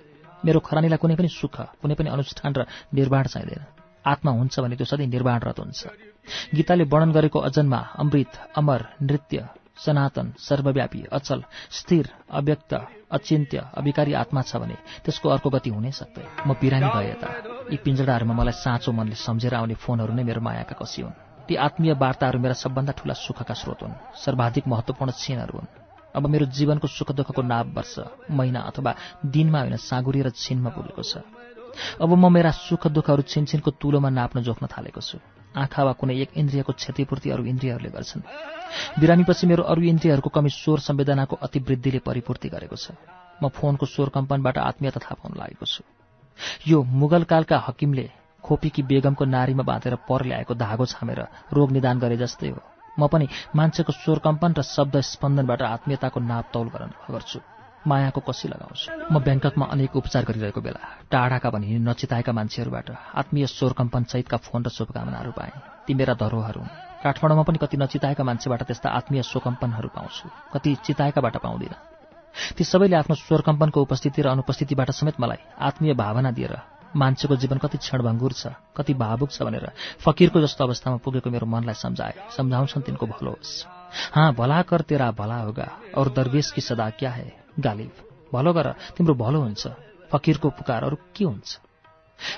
मेरो 0.46 0.58
खरानीलाई 0.62 0.98
कुनै 1.02 1.16
पनि 1.18 1.28
सुख 1.28 1.82
कुनै 1.82 1.94
पनि 1.98 2.08
अनुष्ठान 2.14 2.52
र 2.54 2.60
निर्माण 2.94 3.24
चाहिँदैन। 3.26 3.62
आत्मा 4.04 4.30
हुन्छ 4.38 4.54
भने 4.62 4.76
त्यो 4.78 4.86
सधैँ 4.86 5.10
निर्माणरत 5.10 5.58
हुन्छ। 5.58 5.80
गीताले 6.54 6.84
वर्णन 6.86 7.10
गरेको 7.10 7.38
अजन्मा 7.42 7.80
अमृत 7.98 8.32
अमर 8.54 8.80
नृत्य 9.02 9.38
सनातन 9.82 10.26
सर्वव्यापी 10.38 11.00
अचल 11.10 11.40
स्थिर 11.70 12.06
अव्यक्त 12.30 12.72
अचिन्त्य 13.10 13.58
अविकारी 13.74 14.12
आत्मा 14.14 14.42
छ 14.42 14.62
भने 14.62 14.76
त्यसको 15.04 15.26
अर्को 15.28 15.48
गति 15.50 15.70
हुनै 15.70 15.90
सक्दै 15.90 16.24
म 16.46 16.54
बिरामी 16.54 16.88
गए 16.94 17.06
यता। 17.10 17.28
यी 17.70 17.76
पिंजडाहरूमा 17.82 18.34
मलाई 18.34 18.54
साँचो 18.62 18.90
मनले 18.94 19.16
सम्झेर 19.18 19.54
आउने 19.54 19.74
फोनहरू 19.74 20.12
नै 20.14 20.22
मेरो 20.22 20.40
मायाका 20.40 20.74
कसी 20.78 21.02
हुन्। 21.02 21.27
ती 21.48 21.54
आत्मीय 21.56 21.92
वार्ताहरू 21.94 22.38
मेरा 22.38 22.54
सबभन्दा 22.54 22.92
ठूला 22.92 23.14
सुखका 23.16 23.54
स्रोत 23.54 23.82
हुन्। 23.82 23.94
सर्वाधिक 24.14 24.68
महत्वपूर्ण 24.68 25.10
क्षणहरू 25.12 25.54
हुन्। 25.58 25.68
अब 26.14 26.26
मेरो 26.26 26.46
जीवनको 26.46 26.86
सुख 26.88 27.12
दुःखको 27.12 27.42
नाप 27.42 27.66
वर्ष 27.72 27.94
महिना 28.30 28.60
अथवा 28.68 28.94
दिनमा 29.24 29.58
होइन 29.58 29.76
साँगुरिएर 29.80 30.30
छिनमा 30.30 30.70
पुगेको 30.70 31.02
छ। 31.02 31.24
अब 32.00 32.10
म 32.12 32.32
मेरा 32.32 32.50
सुख 32.50 32.86
दुःखहरू 32.88 33.22
छिनछिनको 33.22 33.70
तुलोमा 33.80 34.08
नाप्न 34.10 34.42
जोख्न 34.42 34.66
थालेको 34.66 35.00
छु। 35.00 35.18
आँखा 35.56 35.82
वा 35.84 35.92
कुनै 35.92 36.14
एक 36.20 36.30
इन्द्रियको 36.36 36.72
क्षतिपूर्ति 36.72 37.30
अरू 37.30 37.44
इन्द्रियहरूले 37.44 37.90
गर्छन्। 37.90 38.22
बिरामीपछि 39.00 39.46
मेरो 39.46 39.62
अरू 39.62 39.82
इन्द्रियहरूको 39.82 40.30
कमी 40.30 40.50
स्वर 40.50 40.78
संवेदनाको 40.80 41.36
अतिवृद्धिले 41.36 41.98
परिपूर्ति 41.98 42.48
गरेको 42.48 42.76
छ। 42.76 42.92
म 43.42 43.48
फोनको 43.48 43.86
स्वर 43.86 44.08
कम्पनबाट 44.08 44.58
आत्मीयता 44.58 45.00
थाहा 45.00 45.14
पाउन 45.22 45.32
लागेको 45.38 45.66
छु। 45.66 45.82
यो 46.66 46.82
मुगलकालका 46.82 47.56
हकिमले 47.68 48.06
खोपीकी 48.44 48.82
बेगमको 48.82 49.24
नारीमा 49.24 49.62
बाँधेर 49.62 49.94
पर 50.08 50.24
ल्याएको 50.24 50.54
धागो 50.54 50.86
छामेर 50.86 51.20
रोग 51.52 51.72
निदान 51.72 51.98
गरे 51.98 52.16
जस्तै 52.16 52.48
हो। 52.48 52.62
म 52.98 53.06
पनि 53.06 53.28
मान्छेको 53.54 53.92
स्वर 53.92 54.18
कम्पन 54.18 54.54
र 54.58 54.62
शब्द 54.62 54.96
स्पन्दनबाट 55.02 55.62
आत्मीयताको 55.62 56.20
नाप 56.20 56.46
तौल 56.52 56.68
गर्न 56.68 56.92
गर्छु 57.10 57.40
मायाको 57.86 58.20
कसी 58.20 58.48
लगाउँछु। 58.48 58.86
म 59.12 59.16
ब्याङ्ककमा 59.18 59.66
अनेक 59.66 59.96
उपचार 59.96 60.24
गरिरहेको 60.24 60.60
बेला 60.60 60.82
टाढाका 61.10 61.50
भनी 61.50 61.78
नचिताएका 61.78 62.32
मान्छेहरूबाट 62.32 62.88
आत्मीय 63.14 63.46
स्वर 63.46 63.72
कम्पन 63.72 64.02
सहितका 64.12 64.36
फोन 64.36 64.64
र 64.64 64.68
शुभकामनाहरू 64.68 65.32
पाएँ। 65.32 65.54
ती 65.86 65.94
मेरा 65.94 66.14
धरोहर 66.14 66.56
हुन्। 66.58 66.68
काठमाडौँमा 67.02 67.42
पनि 67.42 67.58
कति 67.62 67.76
नचिताएका 67.76 68.24
मान्छेबाट 68.24 68.62
त्यस्ता 68.62 68.88
आत्मीय 68.90 69.22
स्वकम्पनहरू 69.22 69.88
पाउँछु। 69.88 70.28
कति 70.52 70.74
चिताएकाबाट 70.84 71.36
पाउँदिनँ। 71.36 71.78
ती 72.58 72.64
सबैले 72.64 72.96
आफ्नो 72.96 73.14
स्वर 73.14 73.40
कम्पनको 73.40 73.82
उपस्थिति 73.82 74.22
र 74.22 74.28
अनुपस्थितिबाट 74.28 74.90
समेत 74.90 75.20
मलाई 75.20 75.40
आत्मीय 75.58 75.94
भावना 75.94 76.30
दिएर 76.30 76.54
मान्छेको 76.96 77.36
जीवन 77.36 77.58
कति 77.58 77.78
क्षणभङ्गुर 77.78 78.32
छ 78.32 78.46
कति 78.76 78.94
भावुक 78.94 79.30
छ 79.30 79.42
भनेर 79.42 79.70
फकिरको 80.00 80.40
जस्तो 80.40 80.64
अवस्थामा 80.64 80.96
पुगेको 81.04 81.30
मेरो 81.30 81.46
मनलाई 81.46 81.74
सम्झाए। 81.74 82.14
सम्झाउँछन् 82.36 82.82
तिनको 82.82 83.06
भलो 83.06 83.30
होस्। 83.30 83.66
हाँ 84.14 84.32
भला 84.34 84.62
कर 84.62 84.80
तेरा 84.80 85.10
भला 85.12 85.36
होगा 85.42 85.68
और 85.96 86.12
दरवेश 86.12 86.50
की 86.50 86.60
सदा 86.60 86.90
क्या 86.90 87.10
है? 87.10 87.28
गालिब। 87.60 87.92
भलो 88.32 88.52
गर 88.52 88.72
तिम्रो 88.96 89.14
भलो 89.14 89.40
हुन्छ। 89.40 89.66
फकिरको 90.12 90.48
पुकार 90.50 90.84
अरू 90.84 90.96
के 91.16 91.24
हुन्छ? 91.24 91.58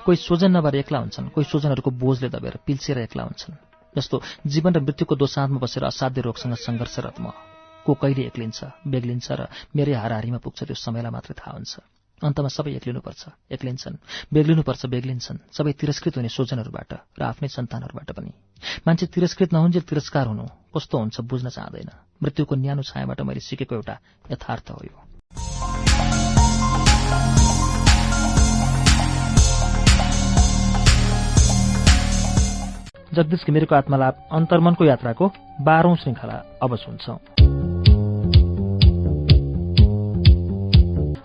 कोही 0.05 0.17
स्वजन 0.17 0.57
नभएर 0.57 0.77
एक्ला 0.77 0.99
हुन्छन् 0.99 1.29
कोही 1.29 1.45
स्वजनहरूको 1.45 1.91
बोझले 1.91 2.29
दबेर 2.29 2.59
पिल्सेर 2.67 2.99
एक्ला 2.99 3.23
हुन्छन् 3.23 3.57
जस्तो 3.97 4.21
जीवन 4.47 4.73
र 4.75 4.81
मृत्युको 4.81 5.17
दोसाँधमा 5.17 5.59
बसेर 5.59 5.85
असाध्य 5.85 6.21
रोगसँग 6.21 6.55
सङ्घर्षरत 6.55 7.17
को 7.87 7.95
कहिले 7.95 8.27
एक्लिन्छ 8.27 8.59
बेग्लिन्छ 8.87 9.33
र 9.33 9.49
मेरै 9.77 9.95
हाराहारीमा 9.95 10.39
पुग्छ 10.39 10.65
त्यो 10.65 10.75
समयलाई 10.77 11.11
मात्रै 11.11 11.35
थाहा 11.39 11.57
हुन्छ। 11.57 11.81
अन्तमा 12.21 12.51
सबै 12.53 12.73
एक्लिनुपर्छ 12.77 13.23
एक्लिन्छन् 13.51 13.97
बेग्लिनुपर्छ 14.29 14.83
बेग्लिन्छन् 14.93 15.39
सबै 15.57 15.73
तिरस्कृत 15.81 16.15
हुने 16.21 16.29
स्वजनहरूबाट 16.29 16.91
र 17.17 17.23
आफ्नै 17.25 17.49
सन्तानहरूबाट 17.49 18.11
पनि। 18.13 18.33
मान्छे 18.87 19.07
तिरस्कृत 19.09 19.51
नहुन्जेल 19.57 19.85
तिरस्कार 19.89 20.27
हुनु 20.29 20.45
कस्तो 20.75 20.97
हुन्छ 21.01 21.17
बुझ्न 21.25 21.49
चाहँदैन। 21.49 21.91
मृत्युको 22.23 22.55
न्यानो 22.55 22.83
छायाबाट 22.85 23.21
मैले 23.25 23.41
सिकेको 23.41 23.75
एउटा 23.75 23.95
यथार्थ 24.31 24.67
हो 24.71 24.83
यो। 24.85 24.97
जगदीश 33.11 33.43
घिमिरेको 33.43 33.75
आत्मलाभ 33.75 34.15
अन्तर्मनको 34.39 34.85
यात्राको 34.85 35.25
बाह्रौं 35.67 35.97
श्रृङ्खला 35.99 36.37
अब 36.63 36.77
सुन्छौ। 36.77 37.50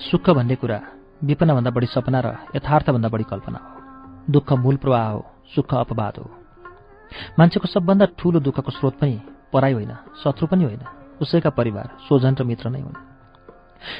सुख 0.06 0.30
भन्ने 0.30 0.56
कुरा 0.56 0.82
विपनाभन्दा 1.24 1.72
बढी 1.72 1.88
सपना 1.88 2.20
र 2.20 2.28
यथार्थभन्दा 2.56 3.10
बढी 3.10 3.24
कल्पना 3.24 3.60
हो। 3.60 4.32
दुःख 4.32 4.54
मूल 4.54 4.76
प्रवाह 4.78 5.08
हो 5.10 5.22
सुख 5.56 5.74
अपवाद 5.74 6.18
हो। 6.18 6.26
मान्छेको 7.40 7.68
सबभन्दा 7.68 8.06
ठूलो 8.18 8.40
दुःखको 8.40 8.72
स्रोत 8.72 8.96
पनि 9.00 9.22
पराई 9.54 9.74
होइन 9.74 9.94
शत्रु 10.24 10.48
पनि 10.48 10.64
होइन 10.64 10.82
उसैका 11.22 11.50
परिवार 11.50 11.98
स्वजन 12.08 12.36
र 12.36 12.44
मित्र 12.44 12.70
नै 12.70 12.82
हुन्। 12.82 12.98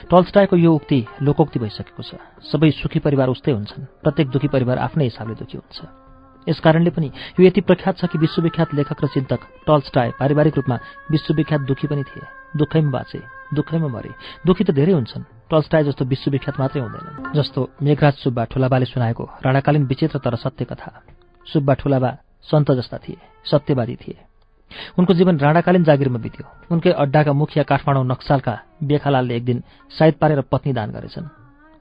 टल्स्टाएको 0.10 0.56
यो 0.56 0.74
उक्ति 0.74 1.00
लोकोक्ति 1.22 1.60
भइसकेको 1.60 2.04
छ। 2.04 2.16
सबै 2.44 2.72
सुखी 2.72 3.00
परिवार 3.00 3.30
उस्तै 3.30 3.52
हुन्छन्। 3.52 3.86
प्रत्येक 4.04 4.30
दुखी 4.30 4.48
परिवार 4.48 4.78
आफ्नै 4.78 5.04
हिसाबले 5.04 5.36
दुखी 5.36 5.58
हुन्छ। 5.58 5.80
यसकारणले 6.48 6.90
पनि 6.90 7.10
यो 7.40 7.46
यति 7.46 7.62
प्रख्यात 7.62 7.98
छ 7.98 8.06
कि 8.06 8.18
विश्वविख्यात 8.18 8.74
लेखक 8.74 9.04
र 9.04 9.08
चिन्तक 9.08 9.42
टल्स्टाय 9.66 10.10
पारिवारिक 10.20 10.56
रूपमा 10.56 10.78
विश्वविख्यात 11.12 11.62
दुखी 11.62 11.88
पनि 11.88 12.04
थिए। 12.04 12.26
दुःखैमा 12.58 12.92
बाँचे 12.92 13.20
दुःखैमा 13.54 13.88
मरे। 13.88 14.12
दुखी 14.46 14.64
त 14.64 14.72
धेरै 14.72 14.94
हुन्छन्। 14.94 15.35
टल्स्टाय 15.50 15.84
जस्तो 15.84 16.06
विश्वविख्यात 16.06 16.60
मात्रै 16.60 16.82
हुँदैनन् 16.82 17.34
जस्तो 17.36 17.62
मेघराज 17.78 18.14
सुब्बा 18.18 18.44
ठुलाबाले 18.52 18.86
सुनाएको 18.86 19.24
राणाकालीन 19.46 19.84
विचित्र 19.86 20.18
तर 20.18 20.36
सत्य 20.36 20.66
कथा 20.66 20.90
सुब्बा 21.48 21.74
ठुलाबा 21.74 22.10
सन्त 22.50 22.72
जस्ता 22.72 22.98
थिए 22.98 23.18
सत्यवादी 23.46 23.96
थिए। 23.96 24.18
उनको 24.98 25.14
जीवन 25.14 25.38
राणाकालीन 25.38 25.84
जागिरमा 25.84 26.20
बित्यो। 26.20 26.46
उनकै 26.74 26.92
अड्डाका 26.94 27.34
मुखिया 27.34 27.64
काठमाडौँ 27.64 28.06
नक्सालका 28.06 28.54
बेखालालले 28.84 29.36
एक 29.36 29.46
दिन 29.46 29.64
सायद 29.92 30.14
पारेर 30.18 30.42
पत्नी 30.50 30.74
दान 30.74 30.90
गरेछन्। 30.92 31.30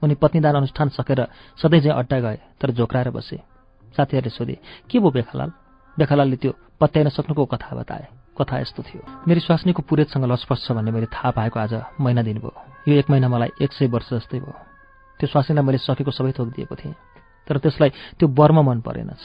उनी 0.01 0.15
पत्नीदान 0.21 0.55
अनुष्ठान 0.55 0.89
सकेर 0.93 1.25
सधैँ 1.57 1.81
चाहिँ 1.81 1.97
अड्डा 1.97 2.19
गए 2.19 2.37
तर 2.61 2.71
झोक्राएर 2.71 3.09
बसे। 3.09 3.37
साथीहरूले 3.97 4.29
सोधे 4.29 4.57
के 4.89 4.99
भयो 4.99 5.09
बेखालाल? 5.09 5.49
बेखालालले 5.97 6.37
त्यो 6.37 6.51
पत्याइन 6.79 7.09
सक्नुको 7.09 7.45
कथा 7.45 7.75
बताए। 7.75 8.05
कथा 8.35 8.59
यस्तो 8.59 8.83
थियो। 8.83 9.01
मेरी 9.27 9.39
स्वास्नीको 9.39 9.81
पुरेतसँग 9.81 10.25
लसपस 10.31 10.67
छ 10.67 10.71
भन्ने 10.75 10.91
मैले 10.91 11.07
थाहा 11.07 11.31
पाएको 11.31 11.59
आज 11.59 11.73
महिना 11.99 12.21
दिन 12.21 12.37
भयो। 12.39 12.53
यो 12.87 12.93
एक 12.99 13.09
महिना 13.09 13.27
मलाई 13.27 13.49
एक 13.61 13.71
सय 13.73 13.87
वर्ष 13.87 14.13
जस्तै 14.13 14.39
भयो। 14.39 14.53
त्यो 15.19 15.27
स्वास्नीलाई 15.31 15.63
मैले 15.65 15.77
सकेको 15.79 16.11
सबै 16.11 16.31
थोक 16.35 16.49
दिएको 16.55 16.75
थिएँ। 16.75 16.95
तर 17.47 17.57
त्यसलाई 17.57 17.89
त्यो 18.19 18.27
वर्म 18.27 18.57
मन 18.67 18.79
परेनछ 18.83 19.21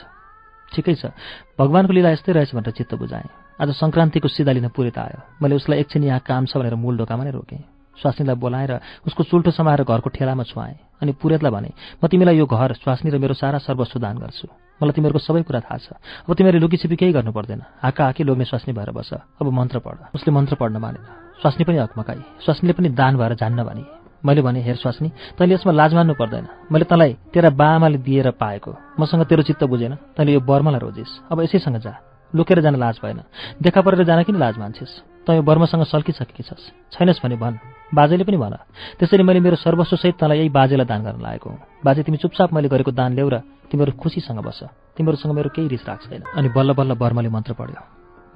ठिकै 0.70 0.94
छ। 0.94 1.10
भगवान्को 1.58 1.92
लीला 1.92 2.10
यस्तै 2.14 2.32
रहेछ 2.32 2.54
भनेर 2.54 2.72
चित्त 2.78 2.94
बुझाएँ। 2.94 3.58
आज 3.58 3.68
सङ्क्रान्तिको 3.74 4.28
सिधा 4.30 4.52
लिन 4.52 4.68
पुरेत 4.70 4.98
आयो। 4.98 5.18
मैले 5.42 5.54
उसलाई 5.58 5.78
एकछिन 5.82 6.04
यहाँ 6.04 6.22
काम 6.22 6.46
छ 6.46 6.56
भनेर 6.56 6.78
मूल 6.78 6.96
ढोकामा 7.02 7.24
नै 7.26 7.34
रोकेँ। 7.34 7.58
स्वास्नीलाई 7.98 8.36
बोलाएर 8.38 8.72
उसको 9.04 9.22
चुल्टो 9.26 9.50
समाएर 9.50 9.82
घरको 9.84 10.08
ठेलामा 10.08 10.44
छुवाएँ 10.46 11.02
अनि 11.02 11.12
पुरेतलाई 11.18 11.52
भने 11.52 11.70
म 12.00 12.06
तिमीलाई 12.06 12.36
यो 12.38 12.46
घर 12.46 12.72
स्वास्नी 12.80 13.10
र 13.10 13.18
मेरो 13.18 13.34
सारा 13.34 13.58
सर्वस्व 13.58 13.98
दान 14.00 14.16
गर्छु। 14.22 14.46
मलाई 14.80 14.92
तिमीहरूको 14.96 15.20
सबै 15.20 15.42
कुरा 15.44 15.60
थाहा 15.60 15.76
छ। 15.76 15.88
अब 16.24 16.34
तिमीहरूले 16.34 16.64
लुकीछिपी 16.64 16.96
केही 16.96 17.12
गर्नु 17.12 17.32
पर्दैन। 17.32 17.62
हाका 17.84 18.04
हाकी 18.04 18.24
लोग्ने 18.24 18.44
स्वास्नी 18.44 18.72
भएर 18.72 18.90
बस। 18.90 19.12
अब 19.40 19.46
मन्त्र 19.46 19.78
पढ। 19.78 20.16
उसले 20.16 20.32
मन्त्र 20.32 20.56
पढ्न 20.56 20.76
मानेन। 20.76 21.04
स्वास्नी 21.40 21.64
पनि 21.64 21.78
हकमकाई 21.78 22.20
स्वास्नीले 22.44 22.72
पनि 22.72 22.88
दान 22.96 23.16
भएर 23.16 23.34
जान्न 23.36 23.64
भने। 23.64 23.84
मैले 24.24 24.42
भने 24.42 24.60
हेर 24.60 24.76
स्वास्नी 24.76 25.08
तैँले 25.38 25.54
यसमा 25.54 25.72
लाज 25.72 25.94
मान्नु 25.94 26.14
पर्दैन। 26.14 26.46
मैले 26.72 26.84
तँलाई 26.84 27.16
तेरा 27.32 27.50
बाआमाले 27.50 27.98
दिएर 27.98 28.30
पाएको। 28.36 28.76
मसँग 29.00 29.24
तेरो 29.24 29.42
चित्त 29.42 29.64
बुझेन। 29.64 29.94
तैँले 30.16 30.32
यो 30.32 30.40
बर्मालाई 30.40 30.80
रोजिस्। 30.80 31.32
अब 31.32 31.40
यसैसँग 31.40 31.80
जा। 31.80 31.94
लुकेर 32.32 32.60
जान 32.60 32.76
लाज 32.76 33.00
भएन। 33.02 33.20
देखा 33.62 33.80
परेर 33.80 34.04
जान 34.04 34.22
किन 34.22 34.36
लाज 34.36 34.58
मान्छेस्? 34.58 34.92
तँ 35.26 35.34
यो 35.34 35.42
बर्मासँग 35.42 35.84
सल्किसकेकी 35.84 36.42
छस्। 36.42 36.92
छैनस् 36.92 37.24
भने 37.24 37.36
भन्। 37.36 37.79
बाजेले 37.94 38.24
पनि 38.24 38.36
भन। 38.36 38.54
त्यसरी 38.98 39.22
मैले 39.22 39.40
मेरो 39.40 39.56
सर्वस्वसहित 39.56 40.14
तँलाई 40.18 40.38
यही 40.38 40.48
बाजेलाई 40.48 40.86
दान 40.86 41.00
गर्न 41.02 41.20
लागेको 41.22 41.50
हुँ। 41.50 41.58
बाजे 41.84 42.02
तिमी 42.02 42.16
चुपचाप 42.16 42.52
मैले 42.52 42.68
गरेको 42.68 42.90
दान 42.90 43.14
ल्याउ 43.14 43.28
र 43.28 43.36
तिमीहरू 43.70 43.92
खुसीसँग 43.98 44.38
बस। 44.38 44.60
तिमीहरूसँग 44.96 45.32
मेरो 45.34 45.50
केही 45.50 45.68
रिस 45.68 45.82
राख 45.88 46.00
छैन। 46.06 46.22
अनि 46.34 46.48
बल्ल 46.54 46.72
बल्ल 46.74 46.94
बर्माले 46.94 47.28
मन्त्र 47.28 47.52
पढ्यो। 47.54 47.82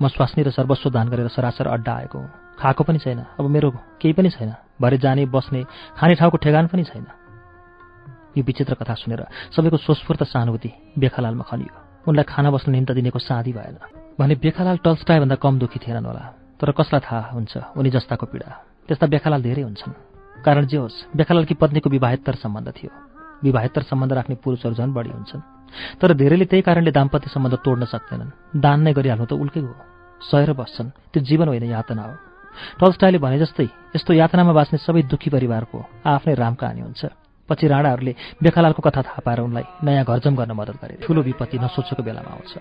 म 0.03 0.08
स्वास्नी 0.10 0.42
र 0.42 0.51
सर्वस्व 0.51 0.90
दान 0.90 1.08
गरेर 1.08 1.28
सरासर 1.28 1.67
अड्डा 1.67 1.92
आएको 1.94 2.19
हुँ। 2.19 2.31
खाएको 2.58 2.83
पनि 2.85 2.99
छैन। 2.99 3.19
अब 3.38 3.47
मेरो 3.47 3.70
केही 4.03 4.12
पनि 4.12 4.31
छैन। 4.31 4.54
भरे 4.83 4.99
जाने 4.99 5.26
बस्ने 5.26 5.65
खाने 5.99 6.15
ठाउँको 6.15 6.37
ठेगान 6.37 6.67
पनि 6.67 6.85
छैन। 6.85 7.06
यो 8.35 8.42
विचित्र 8.42 8.74
कथा 8.74 8.94
सुनेर 8.94 9.22
सबैको 9.54 9.76
स्वस्फूर्त 9.76 10.22
सहानुभूति 10.22 10.99
बेखालालमा 10.99 11.44
खनियो। 11.47 11.74
उनलाई 12.10 12.24
खाना 12.26 12.51
बस्न 12.51 12.72
निम्त 12.74 12.90
दिनेको 12.90 13.19
साधी 13.19 13.53
भएन। 13.54 13.78
भने 14.19 14.35
बेखालाल 14.35 14.76
टल्स्टाइभन्दा 14.83 15.37
कम 15.38 15.58
दुखी 15.58 15.78
थिएनन् 15.78 16.06
होला। 16.06 16.24
तर 16.58 16.70
कसलाई 16.74 17.01
थाहा 17.01 17.31
हुन्छ? 17.31 17.78
उनी 17.78 17.90
जस्ताको 17.90 18.26
पीडा। 18.26 18.73
त्यस्ता 18.88 19.06
बेखालाल 19.06 19.42
धेरै 19.42 19.62
हुन्छन्। 19.62 19.92
कारण 20.44 20.67
जे 20.67 20.76
होस् 20.76 21.17
बेखालालकी 21.17 21.54
पत्नीको 21.54 21.90
विवाहेत्तर 21.90 22.34
सम्बन्ध 22.34 22.68
थियो। 22.68 22.90
विवाहेत्तर 23.42 23.83
सम्बन्ध 23.83 24.12
राख्ने 24.12 24.36
पुरुषहरू 24.36 24.74
झन् 24.74 24.92
बढी 24.92 25.10
हुन्छन्। 25.10 25.40
तर 26.00 26.12
धेरैले 26.12 26.44
त्यही 26.44 26.62
कारणले 26.62 26.90
दाम्पत्य 26.90 27.28
सम्बन्ध 27.31 27.54
तोड्न 27.65 27.84
सक्दैनन्। 27.84 28.60
दान 28.60 28.81
नै 28.81 28.92
गरिहाल्नु 28.92 29.26
त 29.26 29.33
उल्कै 29.33 29.60
हो। 29.60 29.74
सहेर 30.20 30.52
बस्छन्। 30.52 30.88
त्यो 31.12 31.20
जीवन 31.22 31.49
होइन 31.49 31.65
यातना 31.65 32.02
हो। 32.02 32.15
टल्स्टाइले 32.81 33.18
भने 33.18 33.38
जस्तै 33.38 33.67
यस्तो 33.97 34.12
यातनामा 34.15 34.52
बाँच्ने 34.52 34.78
सबै 34.78 35.02
दुःखी 35.02 35.31
परिवारको 35.31 35.78
आफ्नै 36.06 36.34
राम 36.34 36.54
कहानी 36.54 36.81
हुन्छ। 36.81 37.02
पछि 37.49 37.67
राणाहरूले 37.68 38.12
बेखालालको 38.42 38.81
कथा 38.83 39.02
थाहा 39.02 39.20
पाएर 39.24 39.40
उनलाई 39.40 39.65
नयाँ 39.84 40.04
घरजम 40.04 40.34
गर्न 40.36 40.52
मद्दत 40.52 40.76
गरे। 40.83 40.94
ठुलो 41.02 41.20
विपत्ति 41.22 41.58
नसोचेको 41.58 42.02
बेलामा 42.02 42.31
आउँछ। 42.31 42.52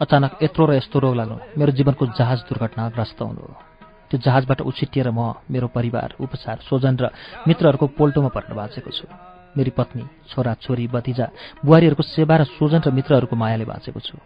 अचानक 0.00 0.32
यत्रो 0.42 0.66
र 0.66 0.72
यस्तो 0.72 0.98
रोग 0.98 1.14
लाग्नु 1.16 1.36
मेरो 1.58 1.72
जीवनको 1.72 2.06
जहाज 2.18 2.38
दुर्घटनाग्रस्त 2.48 3.20
हुनु 3.22 3.40
हो। 3.40 3.71
त्यो 4.12 4.20
जहाजबाट 4.20 4.60
उछिटिएर 4.60 5.08
म 5.08 5.40
मेरो 5.48 5.72
परिवार 5.72 6.20
उपचार 6.20 6.56
स्वजन 6.68 6.94
र 7.00 7.08
मित्रहरूको 7.48 7.86
पोल्टोमा 7.96 8.28
पर्न 8.28 8.52
बाँचेको 8.52 8.90
छु। 8.92 9.08
मेरी 9.56 9.72
पत्नी 9.72 10.04
छोरा 10.28 10.52
छोरी 10.60 10.84
भतिजा 10.92 11.26
बुहारीहरूको 11.64 12.02
सेवा 12.04 12.36
र 12.36 12.44
स्वजन 12.44 12.80
र 12.84 12.90
मित्रहरूको 12.92 13.36
मायाले 13.36 13.64
बाँचेको 13.64 14.00
छु। 14.00 14.16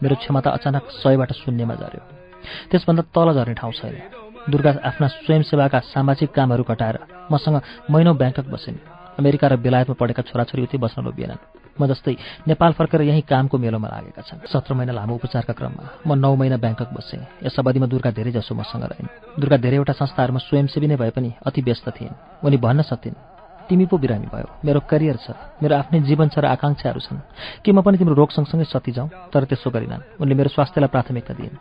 मेरो 0.00 0.14
क्षमता 0.16 0.50
अचानक 0.50 0.88
सयबाट 0.96 1.30
शून्यमा 1.36 1.74
झऱ्यो। 1.76 2.02
त्यसभन्दा 2.72 3.02
तल 3.12 3.28
झर्ने 3.36 3.54
ठाउँ 3.60 3.72
छैन। 3.72 3.96
दुर्गा 4.48 4.70
आफ्ना 4.80 5.06
स्वयंसेवाका 5.20 5.78
सामाजिक 5.92 6.30
कामहरू 6.32 6.64
घटाएर 6.64 6.96
मसँग 7.28 7.60
महिनौ 7.92 8.12
ब्याङ्कक 8.16 8.46
बसिन्। 8.48 8.76
अमेरिका 9.20 9.46
र 9.48 9.56
बेलायतमा 9.60 10.00
पढेका 10.00 10.22
छोराछोरी 10.24 10.62
उतै 10.64 10.78
बस्न 10.80 11.04
लोभिएनन् 11.04 11.63
म 11.78 11.86
जस्तै 11.86 12.14
नेपाल 12.48 12.72
फर्केर 12.72 13.02
यहीँ 13.02 13.22
कामको 13.22 13.58
मेलोमा 13.58 13.88
लागेका 13.88 14.22
छन्। 14.22 14.46
सत्र 14.46 14.74
महिना 14.74 14.92
लामो 14.92 15.14
उपचारका 15.14 15.52
क्रममा 15.52 15.84
म 16.06 16.14
नौ 16.14 16.34
महिना 16.34 16.56
ब्याङ्कक 16.56 16.90
बसेँ। 16.94 17.42
यस 17.42 17.58
अवधिमा 17.58 17.86
दुर्गा 17.86 18.10
धेरै 18.10 18.32
जसो 18.32 18.54
मसँग 18.54 18.84
रहेन्। 18.84 19.08
दुर्गा 19.40 19.56
धेरैवटा 19.58 19.92
संस्थाहरूमा 19.92 20.40
स्वयंसेवी 20.46 20.86
नै 20.86 20.96
भए 20.96 21.10
पनि 21.10 21.30
अति 21.42 21.60
व्यस्त 21.62 21.88
थिइन्। 21.90 22.44
उनी 22.44 22.56
भन्न 22.56 22.82
सक्थिन् 22.82 23.18
तिमी 23.68 23.86
पो 23.86 23.98
बिरामी 23.98 24.28
भयो। 24.28 24.48
मेरो 24.64 24.80
करियर 24.84 25.16
छ। 25.16 25.32
मेरो 25.62 25.74
आफ्नै 25.76 26.00
जीवन 26.04 26.28
छ 26.28 26.38
र 26.38 26.46
आकाङ्क्षाहरू 26.52 27.00
छन्। 27.00 27.18
के 27.64 27.72
म 27.72 27.80
पनि 27.80 27.96
तिम्रो 27.98 28.14
रोग 28.14 28.30
सँगसँगै 28.30 28.64
सती 28.68 28.92
जाउँ 28.92 29.08
तर 29.32 29.44
त्यसो 29.48 29.70
गरिनन्। 29.72 30.20
उनले 30.20 30.34
मेरो 30.34 30.52
स्वास्थ्यलाई 30.52 30.92
प्राथमिकता 30.92 31.34
दिइन्। 31.34 31.56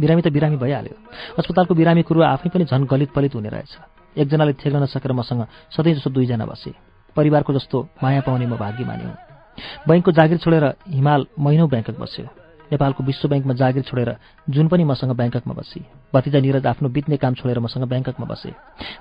बिरामी 0.00 0.22
त 0.22 0.28
बिरामी 0.30 0.56
भइहाल्यो। 0.56 0.94
अस्पतालको 1.38 1.74
बिरामी 1.74 2.02
कुरो 2.06 2.22
आफै 2.22 2.48
पनि 2.54 2.64
झन् 2.64 2.86
गलित 2.86 3.10
पलित 3.10 3.34
हुने 3.34 3.50
रहेछ। 3.50 3.72
एकजनाले 4.16 4.52
थेग्न 4.54 4.86
नसकेर 4.86 5.12
मसँग 5.12 5.46
सधैँ 5.74 5.94
जस्तो 5.98 6.10
दुईजना 6.14 6.46
बसे। 6.46 6.72
परिवारको 7.16 7.50
जस्तो 7.52 7.76
माया 8.02 8.20
पाउने 8.22 8.46
म 8.46 8.54
भाग्य 8.54 8.84
मान्यौँ 8.86 9.27
बैङ्कको 9.88 10.10
जागिर 10.12 10.38
छोडेर 10.38 10.64
हिमाल 10.88 11.26
महिनौ 11.38 11.66
ब्याङ्कक 11.66 11.98
बस्यो। 12.00 12.26
नेपालको 12.68 13.00
विश्व 13.00 13.28
ब्याङ्कमा 13.28 13.54
जागिर 13.56 13.82
छोडेर 13.88 14.10
जुन 14.52 14.68
पनि 14.68 14.84
मसँग 14.84 15.12
ब्याङ्ककमा 15.16 15.54
बसी 15.56 15.80
भतिजा 16.12 16.38
निरज 16.44 16.66
आफ्नो 16.68 16.88
बित्ने 16.92 17.16
काम 17.16 17.34
छोडेर 17.40 17.58
मसँग 17.64 17.84
ब्याङ्ककमा 17.88 18.26
बसे। 18.28 18.52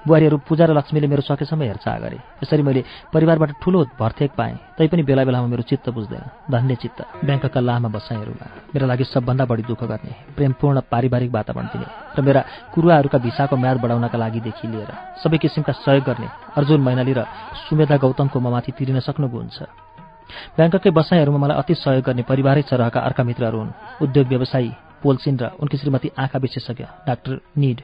बुहारीहरू 0.08 0.38
पूजा 0.48 0.66
र 0.66 0.72
लक्ष्मीले 0.72 1.08
मेरो 1.12 1.22
सकेसम्म 1.28 1.62
हेरचाह 1.68 1.98
गरे 2.00 2.18
यसरी 2.44 2.64
मैले 2.64 2.82
परिवारबाट 3.12 3.52
ठुलो 3.60 3.80
भर्थेक 4.00 4.32
पाएँ 4.40 4.56
तैपनि 4.78 5.04
बेला 5.04 5.24
बेलामा 5.28 5.48
मेरो 5.52 5.64
चित्त 5.68 5.90
बुझ्दैन 5.92 6.24
धन्य 6.48 6.76
चित्त। 6.80 7.00
ब्याङ्ककका 7.28 7.60
लामा 7.60 7.90
बसाइहरूमा 7.92 8.48
मेरा 8.72 8.86
लागि 8.88 9.04
सबभन्दा 9.04 9.46
बढी 9.52 9.64
दुःख 9.68 9.84
गर्ने 9.84 10.12
प्रेमपूर्ण 10.38 10.78
पारिवारिक 10.88 11.32
वातावरण 11.36 11.68
दिने 11.68 11.88
र 12.16 12.20
मेरा 12.24 12.42
कुरुवाहरूका 12.72 13.18
भिसाको 13.20 13.56
म्याद 13.60 13.78
बढाउनका 13.84 14.18
लागिदेखि 14.18 14.68
लिएर। 14.68 14.92
सबै 15.24 15.38
किसिमका 15.44 15.76
सहयोग 15.84 16.04
गर्ने 16.08 16.28
अर्जुन 16.56 16.80
मैनाली 16.88 17.14
र 17.20 17.28
सुमेधा 17.68 17.98
गौतमको 18.00 18.40
ममाथि 18.40 18.72
तिरिन 18.80 19.00
सक्नुभयो 19.04 19.40
हुन्छ 19.44 19.60
ब्याङ्ककै 20.58 20.92
बसाइहरूमा 20.92 21.40
मलाई 21.40 21.58
अति 21.58 21.74
सहयोग 21.76 22.04
गर्ने 22.04 22.24
पारिवारिक 22.30 22.66
सरहका 22.68 23.00
अर्का 23.00 23.24
मित्रहरू 23.24 23.58
हुन्। 23.60 23.72
उद्योग 24.02 24.28
व्यवसायी 24.28 24.72
पोलसिन 25.04 25.36
र 25.38 25.44
उनकी 25.62 25.78
श्रीमती 25.78 26.10
आँखा 26.18 26.38
विशेषज्ञ 26.40 26.84
डाक्टर 27.08 27.40
निड 27.58 27.80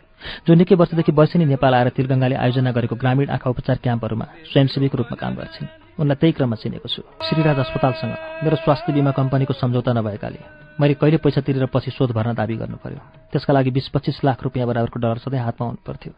जो 0.47 0.53
निकै 0.53 0.75
वर्षदेखि 0.75 1.11
वर्षेनी 1.11 1.45
नेपाल 1.45 1.73
आएर 1.73 1.89
तिलगङ्गाले 1.93 2.35
आयोजना 2.35 2.71
गरेको 2.71 2.95
ग्रामीण 2.95 3.29
आँखा 3.29 3.49
उपचार 3.49 3.77
क्याम्पहरूमा 3.83 4.25
स्वयंसेवीको 4.49 4.97
रूपमा 4.97 5.15
काम 5.21 5.33
गर्छिन्। 5.35 5.67
उनलाई 5.93 6.17
त्यही 6.17 6.33
क्रममा 6.33 6.57
चिनेको 6.57 6.87
छु। 6.89 7.01
श्रीराज 7.21 7.57
अस्पतालसँग 7.59 8.13
मेरो 8.43 8.55
स्वास्थ्य 8.65 8.93
बिमा 8.93 9.11
कम्पनीको 9.13 9.53
सम्झौता 9.53 9.93
नभएकाले 9.93 10.41
मैले 10.81 10.93
कहिले 10.97 11.17
पैसा 11.21 11.41
तिरेर 11.45 11.69
पछि 11.69 11.91
शोध 11.93 12.11
भर्न 12.17 12.33
दावी 12.33 12.55
गर्नु 12.57 12.77
पर्यो। 12.81 12.99
त्यसका 13.29 13.53
लागि 13.53 13.71
बिस 13.77 13.87
पच्चिस 13.93 14.25
लाख 14.25 14.41
रुपियाँ 14.43 14.67
बराबरको 14.67 14.97
डलर 14.99 15.17
सधैँ 15.21 15.43
हातमा 15.45 15.65
हुनु 15.69 15.85
पर्थ्यो 15.85 16.11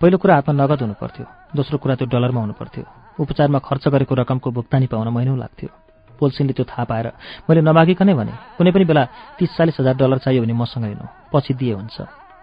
पहिलो 0.00 0.16
कुरा 0.16 0.34
हातमा 0.34 0.54
नगद 0.56 0.80
हुनु 0.80 0.94
पर्थ्यो 0.96 1.24
दोस्रो 1.52 1.76
कुरा 1.78 1.94
त्यो 2.00 2.08
डलरमा 2.08 2.40
हुनु 2.40 2.56
पर्थ्यो 2.56 3.03
उपचारमा 3.18 3.58
खर्च 3.58 3.84
गरेको 3.88 4.14
रकमको 4.14 4.48
भुक्तानी 4.50 4.86
पाउन 4.86 5.08
महिनौ 5.08 5.36
लाग्थ्यो। 5.36 5.70
पोल्सिनले 6.18 6.52
त्यो 6.54 6.64
थाहा 6.70 6.84
पाएर 6.90 7.06
मैले 7.46 7.60
नमागिकनै 7.62 8.14
भने 8.14 8.32
कुनै 8.58 8.70
पनि 8.70 8.84
बेला 8.86 9.04
तिस 9.38 9.50
चालिस 9.56 9.76
हजार 9.80 9.94
डलर 9.98 10.18
चाहियो 10.24 10.42
भने 10.42 10.54
मसँग 10.54 10.84
लिनु 10.86 11.06
पछि 11.32 11.54
दिए 11.58 11.74
हुन्छ। 11.74 11.96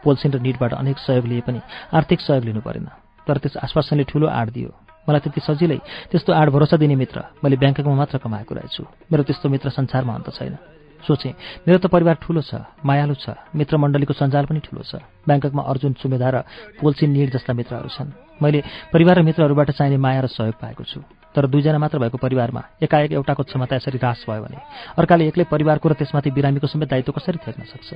पोल्सिन 0.03 0.31
र 0.31 0.37
निटबाट 0.43 0.73
अनेक 0.75 0.97
सहयोग 0.97 1.25
लिए 1.31 1.41
पनि 1.47 1.59
आर्थिक 1.93 2.19
सहयोग 2.19 2.43
लिनु 2.45 2.61
परेन 2.61 2.87
तर 3.27 3.37
त्यस 3.37 3.55
आश्वासनले 3.63 4.03
ठूलो 4.11 4.27
आड 4.27 4.49
दियो। 4.51 4.71
मलाई 5.07 5.21
त्यति 5.23 5.41
सजिलै 5.41 5.79
त्यस्तो 6.11 6.31
आड 6.33 6.47
भरोसा 6.51 6.77
दिने 6.77 6.95
मित्र 6.95 7.17
मैले 7.43 7.55
ब्याङ्ककमा 7.57 7.95
मात्र 7.95 8.17
कमाएको 8.19 8.53
रहेछु। 8.55 8.83
मेरो 9.07 9.23
त्यस्तो 9.23 9.47
मित्र 9.49 9.69
संसारमा 9.71 10.13
अन्त 10.13 10.29
छैन। 10.35 10.55
सोचेँ 11.01 11.33
मेरो 11.65 11.77
त 11.81 11.85
परिवार 11.89 12.15
ठुलो 12.21 12.41
छ 12.41 12.61
मायालु 12.85 13.15
छ 13.17 13.33
मित्र 13.55 13.77
मण्डलीको 13.77 14.13
सञ्जाल 14.13 14.45
पनि 14.45 14.59
ठुलो 14.61 14.83
छ। 14.85 15.01
ब्याङ्ककमा 15.25 15.63
अर्जुन 15.63 15.93
सुमेधा 15.97 16.29
र 16.29 16.37
पोल्सिन 16.77 17.09
निड 17.09 17.29
जस्ता 17.33 17.53
मित्रहरू 17.53 17.89
छन्। 17.89 18.09
मैले 18.41 18.63
परिवार 18.93 19.19
र 19.19 19.21
मित्रहरूबाट 19.21 19.71
चाहिने 19.71 19.97
माया 19.97 20.21
र 20.21 20.27
सहयोग 20.27 20.55
पाएको 20.61 20.83
छु। 20.83 21.01
तर 21.35 21.47
दुईजना 21.47 21.77
मात्र 21.77 21.99
भएको 21.99 22.17
परिवारमा 22.17 22.63
एकाएक 22.83 23.11
एउटाको 23.11 23.43
क्षमता 23.43 23.75
यसरी 23.75 23.97
ह्रास 23.97 24.25
भयो 24.29 24.41
भने 24.43 24.57
अर्काले 24.97 25.27
एक्लै 25.27 25.45
परिवारको 25.47 25.89
र 25.89 25.93
त्यसमाथि 25.93 26.31
बिरामीको 26.31 26.67
समेत 26.67 26.89
दायित्व 26.89 27.11
कसरी 27.11 27.37
थ्याक्न 27.37 27.63
सक्छ? 27.63 27.89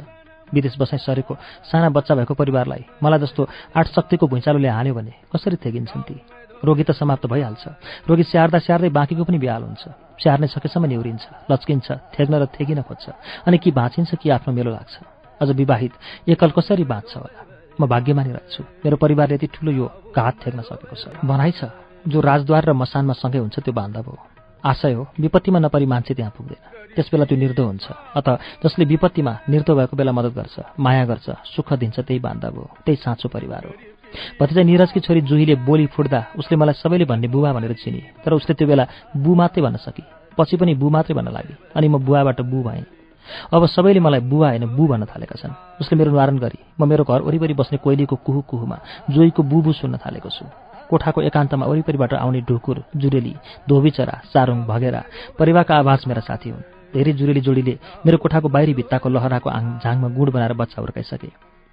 विदेश 0.54 0.78
बसाइ 0.78 1.00
सरेको 1.00 1.38
साना 1.68 1.90
बच्चा 1.90 2.16
भएको 2.16 2.34
परिवारलाई 2.34 2.86
मलाई 3.04 3.20
जस्तो 3.20 3.48
आठ 3.76 3.88
शक्तिको 3.88 4.28
भुइँचालोले 4.28 4.70
हाल्यो 4.70 4.94
भने 4.94 5.14
कसरी 5.34 5.56
थेगिन्छन् 5.58 6.08
ती? 6.08 6.16
रोगी 6.64 6.84
त 6.84 6.92
समाप्त 6.92 7.26
भइहाल्छ। 7.26 7.68
रोगी 8.08 8.24
स्याहार्दा 8.24 8.60
स्याहार्दै 8.60 8.90
बाँकीको 8.90 9.24
पनि 9.24 9.38
बिहाल 9.38 9.64
हुन्छ। 9.64 9.84
स्याहार्ने 10.22 10.48
सकेसम्म 10.48 10.86
निहुरिन्छ 10.86 11.52
लच्किन्छ 11.52 11.92
थेग्न 12.16 12.34
र 12.42 12.46
थेगिन 12.46 12.82
खोज्छ। 12.82 13.10
अनि 13.46 13.58
कि 13.58 13.72
बाँचिन्छ 13.72 14.16
कि 14.16 14.30
आफ्नो 14.30 14.54
मेलो 14.54 14.72
लाग्छ। 14.72 14.96
अझ 15.42 15.50
विवाहित 15.52 15.94
एकल 16.30 16.50
कसरी 16.56 16.84
बाँच्छ 16.84 17.18
होला? 17.18 17.55
म 17.80 17.88
भाग्यमानी 17.88 18.32
रहेछु। 18.32 18.64
मेरो 18.86 18.96
परिवारले 18.98 19.36
यति 19.36 19.48
ठुलो 19.54 19.72
यो 19.72 19.86
घात 20.16 20.36
थेग्न 20.46 20.62
सकेको 20.62 20.96
छ। 20.96 21.04
भनाइ 21.24 21.52
छ 21.52 21.72
जो 22.08 22.22
राजद्वार 22.22 22.64
र 22.66 22.74
मसानमा 22.74 23.14
सँगै 23.14 23.40
हुन्छ 23.40 23.60
त्यो 23.60 23.74
बान्धव 23.74 24.06
हो 24.08 24.18
आशय 24.64 24.94
हो 24.94 25.04
विपत्तिमा 25.20 25.60
नपरी 25.60 25.86
मान्छे 25.86 26.14
त्यहाँ 26.14 26.34
पुग्दैन। 26.38 26.62
त्यसबेला 26.96 27.26
त्यो 27.26 27.38
निर्दो 27.38 27.64
हुन्छ। 27.66 27.86
अथ 28.18 28.28
जसले 28.64 28.86
विपत्तिमा 28.86 29.34
निर्दो 29.50 29.72
भएको 29.76 29.96
बेला 29.98 30.12
मद्दत 30.12 30.34
गर्छ 30.34 30.56
माया 30.80 31.06
गर्छ 31.06 31.28
सुख 31.54 31.74
दिन्छ 31.82 32.00
त्यही 32.00 32.20
बान्धव 32.20 32.56
हो 32.56 32.66
त्यही 32.86 32.98
साँचो 33.04 33.30
परिवार 33.30 33.64
हो। 33.66 33.74
भतिजा 34.40 34.62
निरजकी 34.64 35.00
छोरी 35.06 35.22
जुहीले 35.22 35.56
बोली 35.68 35.86
फुट्दा 35.92 36.40
उसले 36.40 36.56
मलाई 36.58 36.74
सबैले 36.80 37.06
भन्ने 37.06 37.28
बुवा 37.28 37.54
भनेर 37.54 37.74
चिने। 37.84 38.24
तर 38.24 38.34
उसले 38.34 38.54
त्यो 38.56 38.68
बेला 38.68 38.86
बु 39.18 39.36
मात्रै 39.36 39.62
भन्न 39.62 39.78
सके। 39.78 40.04
पछि 40.38 40.56
पनि 40.58 40.74
बु 40.80 40.90
मात्रै 40.90 41.14
भन्न 41.14 41.30
लागे। 41.36 41.54
अनि 41.76 41.88
म 41.88 42.00
बुवाबाट 42.00 42.42
बु 42.42 42.64
भएँ। 42.64 42.95
अब 43.54 43.66
सबैले 43.66 44.00
मलाई 44.00 44.22
बुवा 44.32 44.50
होइन 44.50 44.66
बु 44.76 44.84
भन्न 44.88 45.06
थालेका 45.06 45.36
छन्। 45.36 45.54
उसले 45.82 45.96
मेरो 45.98 46.12
निवारण 46.12 46.38
गरी 46.38 46.60
म 46.80 46.86
मेरो 46.86 47.04
घर 47.04 47.22
वरिपरि 47.22 47.54
बस्ने 47.54 47.78
कोइलीको 47.84 48.16
कुहु 48.26 48.42
कुहुमा 48.50 48.78
जोईको 49.10 49.42
बुबु 49.44 49.72
सुन्न 49.74 49.98
थालेको 49.98 50.30
छु। 50.30 50.46
कोठाको 50.90 51.22
एकान्तमा 51.22 51.66
वरिपरिबाट 51.66 52.14
आउने 52.14 52.42
ढुकुर 52.46 52.78
जुरेली 52.96 53.34
धोबीचरा 53.70 54.16
चारुङ 54.34 54.60
भगेरा 54.70 55.02
परिवारका 55.40 55.74
आवाज 55.76 56.00
मेरा 56.08 56.22
साथी 56.22 56.50
हुन्। 56.50 56.64
धेरै 56.94 57.12
जुरेली 57.18 57.42
जोडीले 57.42 57.74
मेरो 58.06 58.18
कोठाको 58.22 58.48
बाहिरी 58.50 58.74
भित्ताको 58.80 59.10
लहराको 59.10 59.50
आङ 59.50 59.64
झाङमा 59.82 60.08
गुड 60.14 60.30
बनाएर 60.32 60.54
बच्चा 60.54 60.82
हुर्काइसके। 60.82 61.30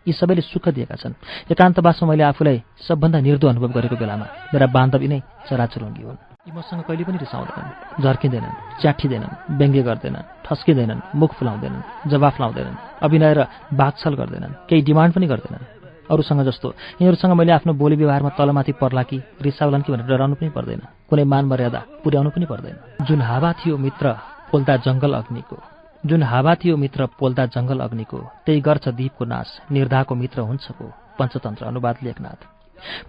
यी 0.06 0.12
सबैले 0.12 0.42
सुख 0.42 0.68
दिएका 0.74 0.96
छन्। 0.96 1.14
एकान्तवासमा 1.52 2.08
मैले 2.08 2.24
आफूलाई 2.24 2.62
सबभन्दा 2.88 3.20
निर्दो 3.20 3.46
अनुभव 3.48 3.70
गरेको 3.76 3.96
बेलामा 4.00 4.26
मेरा 4.50 4.66
बान्धवी 4.66 5.08
नै 5.12 5.20
चराचुरुङ्गी 5.46 6.02
हुन्। 6.02 6.31
यी 6.46 6.52
मसँग 6.52 6.82
कहिले 6.82 7.04
पनि 7.06 7.18
रिसाउँदैनन् 7.22 8.02
झर्किँदैनन् 8.02 8.54
च्याठिँदैनन् 8.82 9.34
व्यङ्ग्य 9.58 9.82
गर्दैनन् 9.86 10.26
ठस्किँदैनन् 10.42 11.00
मुख 11.14 11.30
फुलाउँदैनन् 11.38 12.10
जवाफ 12.10 12.40
लाउँदैनन् 12.40 12.80
अभिनय 12.98 13.34
र 13.38 13.40
बाघछल 13.78 14.14
गर्दैनन् 14.18 14.58
केही 14.66 14.82
डिमान्ड 14.82 15.14
पनि 15.14 15.26
गर्दैनन्। 15.30 15.64
अरूसँग 16.10 16.42
जस्तो 16.42 16.68
यिनीहरूसँग 16.98 17.32
मैले 17.38 17.52
आफ्नो 17.62 17.72
बोली 17.78 17.96
व्यवहारमा 17.96 18.30
तलमाथि 18.34 18.72
पर्ला 18.74 19.02
कि 19.06 19.22
रिसाउलान् 19.38 19.82
कि 19.86 19.92
भनेर 19.92 20.06
डराउनु 20.10 20.34
पनि 20.34 20.50
पर्दैन। 20.50 20.82
कुनै 21.06 21.24
मान 21.30 21.44
मर्यादा 21.46 21.80
पुर्याउनु 22.02 22.30
पनि 22.34 22.46
पर्दैन। 22.50 23.06
जुन 23.06 23.20
हावा 23.22 23.50
थियो 23.62 23.76
मित्र 23.78 24.06
पोल्दा 24.50 24.76
जङ्गल 24.82 25.12
अग्निको। 25.14 25.58
जुन 26.06 26.22
हावा 26.22 26.54
थियो 26.58 26.74
मित्र 26.76 27.06
पोल्दा 27.22 27.46
जङ्गल 27.54 27.78
अग्निको। 27.86 28.18
त्यही 28.46 28.60
गर्छ 28.66 28.88
दीपको 28.98 29.24
नाश 29.30 29.48
निर्धाको 29.70 30.14
मित्र 30.14 30.40
हुन्छ 30.42 30.66
को? 30.74 30.86
पञ्चतन्त्र 31.18 31.64
अनुवाद 31.70 31.96
लेखनाथ। 32.02 32.40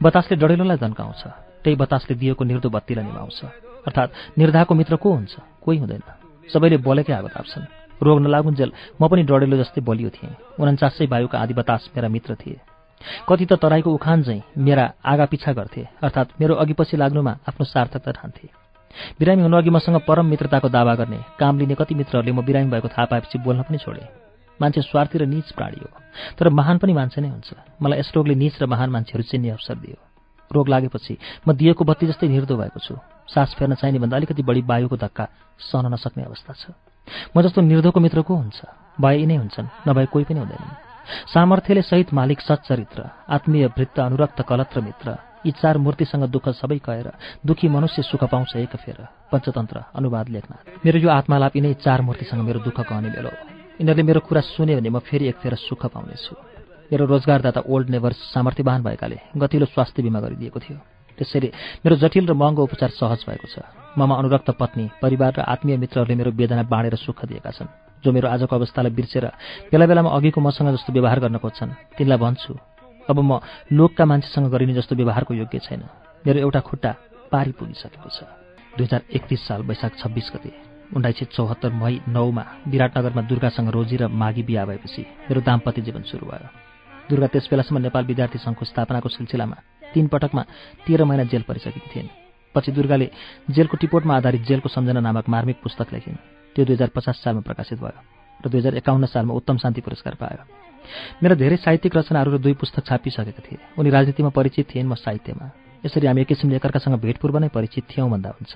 बतासले 0.04 0.38
डढेलोलाई 0.38 0.78
जन्काउँछ 0.78 1.53
त्यही 1.64 1.76
बतासले 1.76 2.16
दिएको 2.16 2.44
निर्दो 2.44 2.70
बत्तीलाई 2.70 3.06
निभाउँछ। 3.06 3.40
अर्थात् 3.88 4.38
निर्धाको 4.38 4.76
मित्र 4.76 4.96
को 4.96 5.14
हुन्छ? 5.14 5.36
कोही 5.62 5.78
हुँदैन। 5.78 6.04
सबैले 6.54 6.78
बोलेकै 6.78 7.14
आगो 7.14 7.28
ताप्छन्। 7.28 7.66
रोग 8.04 8.20
नलागुन्जेल 8.22 8.72
म 9.02 9.08
पनि 9.08 9.24
डढेलो 9.24 9.58
जस्तै 9.58 9.82
बलियो 9.82 10.10
थिएँ। 10.10 10.36
उन्चासै 10.60 11.06
वायुका 11.08 11.40
आदि 11.40 11.54
बतास 11.54 11.90
मेरा 11.96 12.08
मित्र 12.10 12.36
थिए। 12.36 12.60
कति 13.30 13.46
त 13.46 13.54
तराईको 13.54 13.92
उखान 13.94 14.24
चाहिँ 14.24 14.44
मेरा 14.58 14.94
आगा 15.06 15.26
पिछा 15.26 15.52
गर्थे। 15.54 15.88
अर्थात् 16.04 16.40
मेरो 16.42 16.56
अघिपछि 16.56 16.98
लाग्नुमा 16.98 17.32
आफ्नो 17.48 17.66
सार्थकता 17.66 18.12
ठान्थे। 18.12 18.48
बिरामी 19.20 19.42
हुनु 19.42 19.58
अघि 19.58 19.70
मसँग 19.70 20.02
परम 20.08 20.26
मित्रताको 20.26 20.70
दावा 20.70 20.96
गर्ने 20.96 21.20
काम 21.40 21.60
लिने 21.60 21.76
कति 21.76 21.96
मित्रहरूले 21.96 22.32
म 22.32 22.42
बिरामी 22.46 22.72
भएको 22.72 22.88
थाहा 22.88 23.06
पाएपछि 23.06 23.40
बोल्न 23.40 23.62
पनि 23.64 23.78
छोडे। 23.78 24.08
मान्छे 24.62 24.82
स्वार्थी 24.82 25.18
र 25.18 25.26
निच 25.26 25.52
प्राणी 25.52 25.80
हो। 25.84 25.90
तर 26.40 26.50
महान 26.50 26.78
पनि 26.78 26.94
मान्छे 26.94 27.22
नै 27.22 27.30
हुन्छ। 27.30 27.54
मलाई 27.82 28.00
यस 28.00 28.12
रोगले 28.16 28.36
निच 28.36 28.62
र 28.62 28.66
महान 28.66 28.90
मान्छेहरू 28.90 29.24
चिन्ने 29.24 29.50
अवसर 29.50 29.76
दियो। 29.76 30.13
रोग 30.54 30.70
लागेपछि 30.70 31.18
म 31.48 31.54
दिएको 31.54 31.84
बत्ती 31.84 32.06
जस्तै 32.08 32.28
निर्दो 32.28 32.56
भएको 32.56 32.80
छु। 32.80 32.96
सास 33.28 33.56
फेर्न 33.58 33.74
चाहिने 33.76 34.00
भन्दा 34.00 34.18
अलिकति 34.18 34.44
बढी 34.44 34.62
वायुको 34.62 34.98
धक्का 34.98 35.26
सहन 35.60 35.94
नसक्ने 35.94 36.24
अवस्था 36.24 36.54
छ। 36.54 36.64
म 37.34 37.42
जस्तो 37.42 37.62
निर्धोको 37.62 38.00
मित्र 38.00 38.22
को 38.22 38.34
हुन्छ? 38.36 38.60
भए 39.02 39.18
यिनै 39.18 39.36
हुन्छन् 39.36 39.68
नभए 39.88 40.06
कोही 40.14 40.26
पनि 40.30 40.40
हुँदैनन् 40.40 40.78
सामर्थ्यले 41.34 41.82
सहित 41.82 42.14
मालिक 42.14 42.40
सच्चरित्र 42.42 43.02
आत्मीय 43.28 43.66
वृत्त 43.76 44.00
अनुरक्त 44.00 44.42
कलत्र 44.46 44.82
मित्र 44.82 45.18
यी 45.46 45.52
चार 45.52 45.78
मूर्तिसँग 45.78 46.24
दुःख 46.30 46.48
सबै 46.56 46.78
कहेर 46.78 47.12
दुखी 47.44 47.68
मनुष्य 47.68 48.02
सुख 48.02 48.24
पाउँछ 48.24 48.56
एक 48.56 48.76
फेर 48.78 49.00
पञ्चतन्त्र 49.32 49.84
अनुवाद 49.98 50.30
लेख्न 50.30 50.54
मेरो 50.86 51.00
यो 51.00 51.10
आत्मालाप 51.10 51.56
यिनै 51.58 51.74
चार 51.84 52.02
मूर्तिसँग 52.08 52.42
मेरो 52.48 52.60
दुःख 52.64 52.80
कहने 52.80 53.10
बेलो 53.10 53.32
यिनीहरूले 53.82 54.04
मेरो 54.04 54.20
कुरा 54.22 54.42
सुन्यो 54.54 54.78
भने 54.80 54.90
म 54.90 55.00
फेरि 55.02 55.28
एक 55.28 55.38
फेर 55.44 55.56
सुख 55.58 55.82
पाउनेछु। 55.92 56.53
मेरो 56.94 57.06
रोजगारदाता 57.10 57.62
ओल्ड 57.66 57.90
नेभर्स 57.90 58.18
सामर्थ्यवान 58.34 58.84
भएकाले 58.86 59.18
गतिलो 59.34 59.66
स्वास्थ्य 59.66 60.04
बिमा 60.06 60.20
गरिदिएको 60.22 60.60
थियो। 60.62 60.78
त्यसैले 61.18 61.50
मेरो 61.82 61.96
जटिल 61.98 62.26
र 62.30 62.34
महँगो 62.38 62.64
उपचार 62.64 62.90
सहज 62.94 63.26
भएको 63.26 63.48
छ। 63.50 63.66
ममा 63.98 64.14
अनुरक्त 64.22 64.50
पत्नी 64.62 65.02
परिवार 65.02 65.34
र 65.38 65.42
आत्मीय 65.42 65.78
मित्रहरूले 65.82 66.16
मेरो 66.16 66.32
वेदना 66.38 66.64
बाँडेर 66.70 66.96
सुख 67.02 67.26
दिएका 67.26 67.50
छन्। 67.50 67.74
जो 68.06 68.12
मेरो 68.14 68.30
आजको 68.30 68.54
अवस्थालाई 68.54 68.94
बिर्सेर 68.94 69.26
बेला 69.74 69.86
बेलामा 69.90 70.10
अघिको 70.14 70.38
मसँग 70.38 70.70
जस्तो 70.78 70.94
व्यवहार 70.94 71.20
गर्न 71.26 71.38
खोज्छन् 71.42 71.98
तिनलाई 71.98 72.18
भन्छु 72.22 72.54
अब 73.10 73.18
म 73.20 73.42
लोकका 73.74 74.06
मान्छेसँग 74.06 74.54
गरिने 74.54 74.74
जस्तो 74.78 74.94
व्यवहारको 74.94 75.34
योग्य 75.34 75.60
छैन। 75.66 75.82
मेरो 76.26 76.40
एउटा 76.46 76.60
खुट्टा 76.62 76.92
पारी 77.34 77.52
पुगिसकेको 77.58 78.10
छ। 78.10 78.30
दुई 78.78 78.86
हजार 78.86 79.02
एकतिस 79.10 79.42
साल 79.50 79.62
वैशाख 79.66 79.98
छब्बिस 79.98 80.30
गते 80.34 80.52
उन्नाइस 80.94 81.18
सय 81.20 81.26
चौहत्तर 81.34 81.72
मई 81.74 82.02
नौमा 82.06 82.44
विराटनगरमा 82.70 83.22
दुर्गासँग 83.26 83.70
रोजी 83.74 83.98
र 83.98 84.08
माघी 84.14 84.44
बिहा 84.46 84.66
भएपछि 84.66 85.02
मेरो 85.26 85.42
दाम्पत्य 85.42 85.82
जीवन 85.82 86.06
सुरु 86.06 86.26
भयो। 86.30 86.63
दुर्गा 87.10 87.28
त्यस 87.28 87.48
बेलासम्म 87.52 87.78
नेपाल 87.84 88.04
विद्यार्थी 88.06 88.40
सङ्घको 88.40 88.64
स्थापनाको 88.66 89.10
सिलसिलामा 89.10 89.58
तीन 89.94 90.08
पटकमा 90.08 90.44
तेह्र 90.86 91.04
महिना 91.04 91.24
जेल 91.32 91.44
परिसकेकी 91.48 91.90
थिइन्। 91.94 92.10
पछि 92.56 92.72
दुर्गाले 92.72 93.08
जेलको 93.50 93.76
टिपोटमा 93.78 94.14
आधारित 94.18 94.42
जेलको 94.46 94.70
सम्झना 94.70 95.00
नामक 95.00 95.30
मार्मिक 95.30 95.58
पुस्तक 95.64 95.94
लेखिन्। 95.94 96.18
त्यो 96.56 96.66
दुई 96.66 96.76
हजार 96.76 96.90
पचास 96.96 97.18
सालमा 97.24 97.42
प्रकाशित 97.42 97.80
भयो 97.82 98.00
र 98.40 98.50
दुई 98.50 98.60
हजार 98.60 98.76
एकाउन्न 98.78 99.06
सालमा 99.10 99.34
उत्तम 99.34 99.58
शान्ति 99.58 99.82
पुरस्कार 99.82 100.16
पायो। 100.16 100.44
मेरा 101.24 101.36
धेरै 101.36 101.58
साहित्यिक 101.58 101.96
रचनाहरू 101.98 102.32
र 102.32 102.38
दुई 102.38 102.54
पुस्तक 102.62 102.86
छापिसकेका 102.86 103.42
थिए। 103.42 103.60
उनी 103.78 103.90
राजनीतिमा 103.90 104.30
परिचित 104.30 104.66
थिएन 104.70 104.88
म 104.88 104.96
साहित्यमा। 104.96 105.46
यसरी 105.86 106.08
हामी 106.08 106.22
एक 106.22 106.28
किसिमले 106.28 106.56
एकअर्कासँग 106.56 106.96
भेटपूर्व 107.02 107.38
नै 107.40 107.50
परिचित 107.50 107.84
थियौँ 107.92 108.10
भन्दा 108.10 108.30
हुन्छ। 108.30 108.54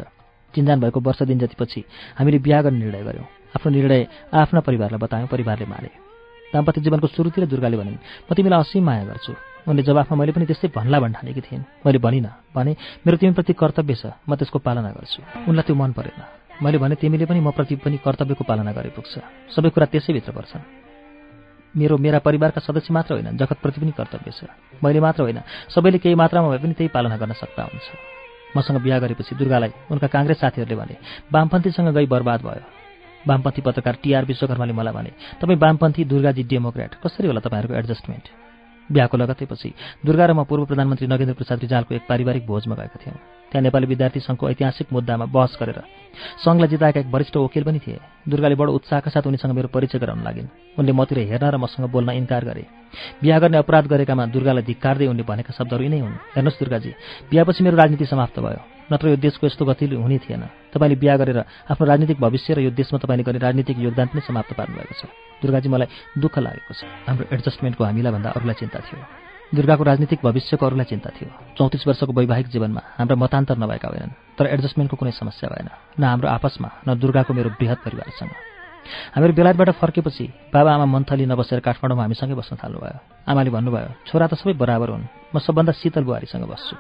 चिन्जान 0.53 0.80
भएको 0.80 0.99
वर्ष 0.99 1.24
दिन 1.28 1.40
जतिपछि 1.40 1.83
हामीले 2.15 2.40
बिहा 2.40 2.62
गर्ने 2.62 2.80
निर्णय 2.80 3.03
गऱ्यौँ 3.03 3.28
आफ्नो 3.56 3.69
निर्णय 3.72 4.01
आफ्ना 4.33 4.60
परिवारलाई 4.63 4.99
बतायौँ 4.99 5.28
परिवारले 5.28 5.65
माने। 5.65 6.06
दाम्पत्य 6.53 6.81
जीवनको 6.81 7.08
सुरुतिर 7.08 7.46
दुर्गाले 7.51 7.78
भनिन् 7.78 7.97
म 8.28 8.31
तिमीलाई 8.31 8.60
असीम 8.60 8.83
माया 8.83 9.03
गर्छु। 9.03 9.33
उनले 9.67 9.83
जवाफमा 9.83 10.15
मैले 10.15 10.31
पनि 10.31 10.46
त्यस्तै 10.47 10.72
भन्ला 10.72 10.97
भन्ठानेकी 10.99 11.42
थिएँ। 11.44 11.63
मैले 11.83 11.99
भनिनँ 11.99 12.56
भने 12.56 12.72
मेरो 13.03 13.17
तिमीप्रति 13.17 13.53
कर्तव्य 13.53 13.96
छ 13.96 14.03
म 14.24 14.35
त्यसको 14.40 14.60
पालना 14.63 14.92
गर्छु। 14.96 15.19
उनलाई 15.44 15.63
त्यो 15.67 15.76
मन 15.76 15.92
परेन। 15.92 16.19
मैले 16.63 16.78
भने 16.78 16.96
तिमीले 16.96 17.26
पनि 17.28 17.40
म 17.44 17.51
प्रति 17.51 17.76
पनि 17.83 17.97
कर्तव्यको 17.99 18.44
पालना 18.47 18.72
गरे 18.72 18.90
पुग्छ। 18.96 19.13
सबै 19.51 19.69
कुरा 19.76 19.85
त्यसैभित्र 19.92 20.31
पर्छन्। 20.31 20.63
मेरो 21.76 21.97
मेरा 21.99 22.19
परिवारका 22.24 22.63
सदस्य 22.63 22.94
मात्र 22.96 23.12
होइन 23.13 23.38
जगतप्रति 23.38 23.78
पनि 23.81 23.92
कर्तव्य 23.92 24.31
छ। 24.31 24.47
मैले 24.80 24.99
मात्र 25.03 25.22
होइन 25.28 25.40
सबैले 25.67 25.99
केही 25.99 26.15
मात्रामा 26.15 26.47
भए 26.47 26.63
पनि 26.63 26.74
त्यही 26.74 26.90
पालना 26.96 27.17
गर्न 27.19 27.33
सक्दा 27.35 27.63
हुन्छ। 27.67 27.88
मसँग 28.56 28.80
बिहा 28.80 28.97
गरेपछि 29.03 29.35
दुर्गालाई 29.35 29.72
उनका 29.92 30.08
काङ्ग्रेस 30.08 30.40
साथीहरूले 30.40 30.76
भने 30.80 30.96
वामपन्थीसँग 31.28 31.92
गई 31.92 32.06
बर्बाद 32.08 32.40
भयो। 32.42 32.76
वामपन्थी 33.27 33.61
पत्रकार 33.61 33.95
टिआर 34.03 34.26
विश्वकर्माले 34.26 34.74
मलाई 34.74 34.93
भने 34.93 35.11
तपाईँ 35.42 35.60
वामपन्थी 35.60 36.03
दुर्गाजी 36.11 36.43
डेमोक्रेट 36.51 36.92
कसरी 37.03 37.27
होला 37.27 37.42
तपाईँहरूको 37.45 37.76
एडजस्टमेन्ट 37.81 38.26
बिहाको 38.90 39.15
लगतैपछि 39.17 39.69
दुर्गा 40.06 40.26
र 40.26 40.31
म 40.33 40.43
पूर्व 40.47 40.65
प्रधानमन्त्री 40.65 41.08
नगेन्द्र 41.08 41.35
प्रसाद 41.35 41.60
रिजालको 41.60 41.95
एक 41.95 42.03
पारिवारिक 42.08 42.43
भोजमा 42.47 42.76
गएका 42.76 42.97
थियौँ। 43.03 43.19
त्यहाँ 43.47 43.63
नेपाली 43.63 43.85
विद्यार्थी 43.88 44.19
सङ्घको 44.19 44.49
ऐतिहासिक 44.49 44.88
मुद्दामा 44.92 45.26
बहस 45.26 45.58
गरेर 45.60 45.80
सङ्घलाई 46.44 46.67
जिताएका 46.67 46.99
एक 46.99 47.08
वरिष्ठ 47.08 47.35
वकिल 47.38 47.63
पनि 47.63 47.80
थिए। 47.80 47.99
दुर्गाले 48.28 48.56
बडो 48.56 48.72
उत्साहका 48.74 49.10
साथ 49.12 49.28
उनीसँग 49.28 49.53
मेरो 49.53 49.67
परिचय 49.69 49.99
गराउन 49.99 50.24
लागिन्। 50.24 50.47
उनले 50.78 50.92
मतिर 50.92 51.17
हेर्न 51.31 51.46
र 51.53 51.58
मसँग 51.58 51.85
बोल्न 51.88 52.10
इन्कार 52.17 52.44
गरे। 52.46 52.63
बिहा 53.22 53.38
गर्ने 53.40 53.58
अपराध 53.58 53.85
गरेकामा 53.88 54.26
दुर्गालाई 54.33 54.63
धिक्कार्दै 54.67 55.08
उनले 55.08 55.24
भनेका 55.24 55.53
शब्दहरू 55.53 55.83
यिनै 55.83 55.99
हुन्। 56.01 56.15
हेर्नुहोस् 56.35 56.60
दुर्गाजी 56.60 56.92
बिहापछि 57.30 57.63
मेरो 57.63 57.78
राजनीति 57.78 58.06
समाप्त 58.06 58.40
भयो। 58.40 58.62
नत्र 58.92 59.06
यो 59.13 59.17
देशको 59.22 59.47
यस्तो 59.47 59.63
गतिले 59.65 59.96
हुने 59.96 60.17
थिएन। 60.26 60.44
तपाईँले 60.74 60.96
बिहा 60.97 61.15
गरेर 61.22 61.40
आफ्नो 61.72 61.85
राजनीतिक 61.88 62.17
भविष्य 62.19 62.53
र 62.56 62.60
यो 62.65 62.72
देशमा 62.74 62.97
तपाईँले 62.99 63.24
गर्ने 63.24 63.40
राजनीतिक 63.40 63.78
योगदान 63.78 64.08
पनि 64.12 64.22
समाप्त 64.28 64.51
पार्नुभएको 64.58 64.96
छ। 64.96 65.06
दुर्गाजी 65.44 65.69
मलाई 65.69 65.88
दुःख 66.17 66.35
लागेको 66.40 66.74
छ। 66.74 66.81
हाम्रो 67.06 67.26
एडजस्टमेन्टको 67.31 67.83
हामीलाई 67.83 68.12
भन्दा 68.12 68.30
अरूलाई 68.33 68.56
चिन्ता 68.58 68.80
थियो। 68.80 69.26
दुर्गाको 69.56 69.83
राजनीतिक 69.83 70.19
भविष्यको 70.24 70.65
अरूलाई 70.65 70.85
चिन्ता 70.85 71.10
थियो। 71.15 71.30
चौतिस 71.56 71.88
वर्षको 71.88 72.12
वैवाहिक 72.12 72.47
जीवनमा 72.51 72.81
हाम्रा 72.99 73.15
मतान्तर 73.15 73.58
नभएका 73.58 73.88
होइनन् 73.88 74.12
तर 74.35 74.46
एडजस्टमेन्टको 74.47 74.96
कुनै 74.99 75.12
समस्या 75.15 75.47
भएन 75.49 75.69
न 75.99 76.03
हाम्रो 76.03 76.28
आपसमा 76.28 76.69
न 76.88 76.99
दुर्गाको 76.99 77.31
मेरो 77.33 77.49
बृहत 77.56 77.80
परिवारसँग। 77.80 78.31
हामीहरू 79.15 79.33
बेलायतबाट 79.40 79.69
फर्केपछि 79.80 80.26
बाबा 80.51 80.69
आमा 80.76 80.85
मन्थली 80.85 81.26
नबसेर 81.31 81.60
काठमाडौँमा 81.63 82.03
हामीसँगै 82.03 82.35
बस्न 82.35 82.56
थाल्नुभयो। 82.60 82.99
आमाले 83.24 83.49
भन्नुभयो 83.56 83.90
छोरा 84.08 84.28
त 84.28 84.33
सबै 84.35 84.53
बराबर 84.60 84.90
हुन् 84.92 85.08
म 85.31 85.40
सबभन्दा 85.40 85.72
शीतल 85.80 86.03
बुहारीसँग 86.03 86.44
बस्छु। 86.44 86.76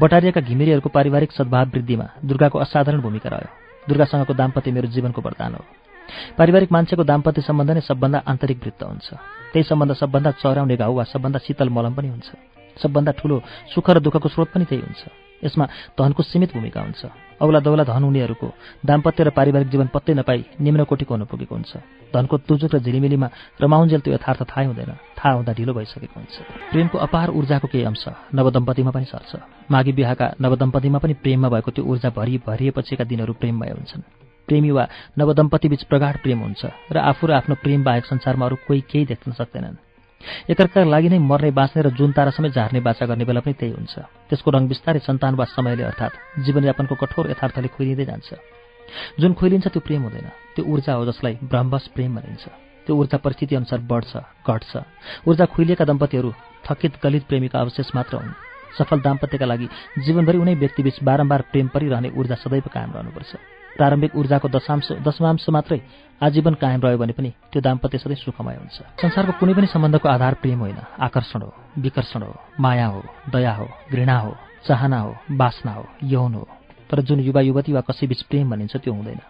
बटारिएका 0.00 0.40
घिमिरेहरूको 0.40 0.88
पारिवारिक 0.88 1.30
सद्भाव 1.36 1.68
वृद्धिमा 1.68 2.06
दुर्गाको 2.24 2.56
असाधारण 2.64 3.00
भूमिका 3.04 3.28
रह्यो। 3.28 3.50
दुर्गासँगको 3.88 4.32
दाम्पत्य 4.40 4.72
मेरो 4.72 4.88
जीवनको 4.88 5.20
वरदान 5.20 5.52
हो। 5.54 5.64
पारिवारिक 6.38 6.70
मान्छेको 6.72 7.04
दाम्पत्य 7.04 7.42
सम्बन्ध 7.42 7.70
नै 7.70 7.80
सबभन्दा 7.80 8.18
आन्तरिक 8.26 8.58
वृत्त 8.62 8.82
हुन्छ। 8.82 9.08
त्यही 9.52 9.64
सम्बन्ध 9.64 9.92
सबभन्दा 9.92 10.30
चराउने 10.42 10.76
घाउ 10.76 10.92
वा 10.94 11.04
सबभन्दा 11.04 11.38
शीतल 11.38 11.68
मलम 11.68 11.94
पनि 11.94 12.08
हुन्छ। 12.08 12.28
सबभन्दा 12.76 13.12
ठुलो 13.18 13.42
सुख 13.74 13.86
र 13.90 13.98
दुःखको 14.00 14.28
स्रोत 14.28 14.48
पनि 14.54 14.64
त्यही 14.64 14.82
हुन्छ। 14.82 15.02
यसमा 15.40 15.64
धनको 15.96 16.22
सीमित 16.22 16.52
भूमिका 16.52 16.80
हुन्छ। 16.80 17.02
औला 17.40 17.60
दौला 17.60 17.84
धन 17.84 18.04
हुनेहरूको 18.04 18.48
दाम्पत्य 18.84 19.24
र 19.24 19.30
पारिवारिक 19.32 19.68
जीवन 19.72 19.88
पत्तै 19.88 20.12
नपाई 20.14 20.60
निम्न 20.60 20.84
कोटीको 20.84 21.14
हुन 21.14 21.24
पुगेको 21.24 21.54
हुन्छ। 21.54 21.72
धनको 22.12 22.36
तुजुक 22.44 22.74
र 22.74 22.78
झिलिमिलीमा 22.78 23.28
रमाउन्जेल 23.56 24.00
त्यो 24.00 24.14
यथार्थ 24.14 24.42
थाहै 24.44 24.66
हुँदैन। 24.68 24.92
थाहा 25.16 25.34
हुँदा 25.40 25.52
ढिलो 25.56 25.72
भइसकेको 25.72 26.16
हुन्छ। 26.20 26.36
प्रेमको 26.70 26.96
अपार 26.98 27.28
ऊर्जाको 27.32 27.66
केही 27.72 27.84
अंश 27.84 28.04
नवदम्पतिमा 28.36 28.90
पनि 28.92 29.06
सर्छ। 29.08 29.32
माघी 29.72 29.92
बिहाका 29.92 30.26
नवदम्पतिमा 30.40 30.98
पनि 31.00 31.14
प्रेममा 31.24 31.48
भएको 31.48 31.70
त्यो 31.72 31.84
ऊर्जा 31.84 32.08
भरि 32.12 32.40
भरिएपछिका 32.44 33.04
दिनहरू 33.04 33.32
प्रेममय 33.40 33.70
हुन्छन्। 33.72 34.29
प्रेमी 34.50 34.70
वा 34.70 34.84
नवदम्पतिबीच 35.18 35.82
प्रगाढ 35.86 36.14
प्रेम 36.22 36.38
हुन्छ 36.42 36.62
र 36.90 36.96
आफू 36.98 37.26
र 37.26 37.32
आफ्नो 37.38 37.54
प्रेम 37.62 37.80
बाहेक 37.86 38.04
संसारमा 38.04 38.46
अरू 38.46 38.56
कोही 38.66 38.80
केही 38.90 39.04
देख्न 39.06 39.32
सक्दैनन्। 39.32 39.78
एकअर्काका 40.52 40.84
लागि 40.84 41.08
नै 41.08 41.18
मर्ने 41.18 41.50
बाँच्ने 41.56 41.80
र 41.82 41.88
जुन 41.96 42.12
तारासम्म 42.12 42.48
झार्ने 42.52 42.80
बाचा 42.84 43.06
गर्ने 43.06 43.24
बेला 43.24 43.40
पनि 43.40 43.54
त्यही 43.56 43.72
हुन्छ। 43.72 43.94
त्यसको 44.28 44.50
रङ 44.50 44.68
बिस्तारै 44.68 45.00
सन्तान 45.00 45.34
वा 45.34 45.44
समयले 45.56 45.82
अर्थात् 45.86 46.44
जीवनयापनको 46.44 46.94
कठोर 47.02 47.30
यथार्थले 47.32 47.68
खोइलिँदै 47.72 48.04
जान्छ। 48.04 48.28
जुन 49.16 49.32
खोइलिन्छ 49.38 49.66
त्यो 49.70 49.80
प्रेम 49.80 50.02
हुँदैन। 50.02 50.28
त्यो 50.54 50.62
ऊर्जा 50.66 50.92
हो 50.92 51.04
जसलाई 51.08 51.34
ब्रह्मस 51.40 51.84
प्रेम 51.94 52.10
भनिन्छ। 52.18 52.44
त्यो 52.84 52.96
ऊर्जा 52.96 53.16
परिस्थिति 53.16 53.54
अनुसार 53.56 53.80
बढ्छ 53.86 54.12
घट्छ। 54.44 54.72
ऊर्जा 55.28 55.44
खुइलिएका 55.46 55.84
दम्पतिहरू 55.88 56.30
थकित 56.66 56.92
गलित 57.00 57.24
प्रेमीका 57.30 57.56
अवशेष 57.60 57.94
मात्र 57.94 58.16
हुन्। 58.16 58.36
सफल 58.76 58.98
दाम्पत्यका 59.00 59.46
लागि 59.46 59.66
जीवनभरि 60.04 60.38
उनै 60.38 60.54
व्यक्तिबीच 60.54 60.96
बारम्बार 61.00 61.40
प्रेम 61.52 61.66
परिरहने 61.74 62.08
ऊर्जा 62.18 62.36
सदैव 62.44 62.66
कायम 62.68 62.92
रहनुपर्छ। 62.92 63.59
प्रारम्भिक 63.80 64.16
ऊर्जाको 64.16 64.48
दशांश 64.52 64.88
दशमांश 65.00 65.48
मात्रै 65.48 65.78
आजीवन 66.20 66.54
कायम 66.60 66.80
रह्यो 66.84 66.98
भने 67.00 67.12
पनि 67.16 67.30
त्यो 67.48 67.60
दाम्पत्य 67.64 67.98
सधैँ 67.98 68.16
सुखमय 68.20 68.56
हुन्छ। 68.60 68.76
संसारको 69.00 69.32
कुनै 69.40 69.54
पनि 69.56 69.66
सम्बन्धको 69.72 70.08
आधार 70.08 70.34
प्रेम 70.44 70.58
होइन। 70.60 70.78
आकर्षण 71.00 71.40
हो 71.42 71.50
विकर्षण 71.80 72.22
हो 72.22 72.34
माया 72.60 72.86
हो 72.86 73.00
दया 73.32 73.52
हो 73.56 73.66
घृणा 73.90 74.18
हो 74.20 74.36
चाहना 74.68 74.98
हो 75.00 75.16
बासना 75.32 75.72
हो 75.72 75.84
यौन 76.04 76.34
हो। 76.34 76.44
तर 76.90 77.00
जुन 77.00 77.20
युवा 77.20 77.40
युवती 77.40 77.72
वा 77.72 77.80
कसैबीच 77.80 78.22
प्रेम 78.22 78.50
भनिन्छ 78.50 78.76
त्यो 78.76 78.92
हुँदैन। 78.92 79.20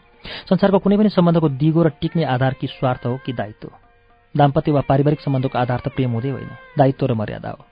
संसारको 0.51 0.79
कुनै 0.79 0.97
पनि 0.99 1.09
सम्बन्धको 1.09 1.49
दिगो 1.49 1.83
र 1.83 1.89
टिक्ने 2.01 2.25
आधार 2.25 2.55
कि 2.59 2.67
स्वार्थ 2.67 3.07
हो 3.07 3.17
कि 3.27 3.33
दायित्व। 3.33 3.71
दाम्पत्य 4.35 4.73
वा 4.73 4.81
पारिवारिक 4.81 5.21
सम्बन्धको 5.21 5.59
आधार 5.59 5.81
त 5.87 5.95
प्रेम 5.95 6.11
हुँदै 6.11 6.31
होइन। 6.31 6.51
दायित्व 6.79 7.07
र 7.07 7.15
मर्यादा 7.15 7.51
हो। 7.51 7.63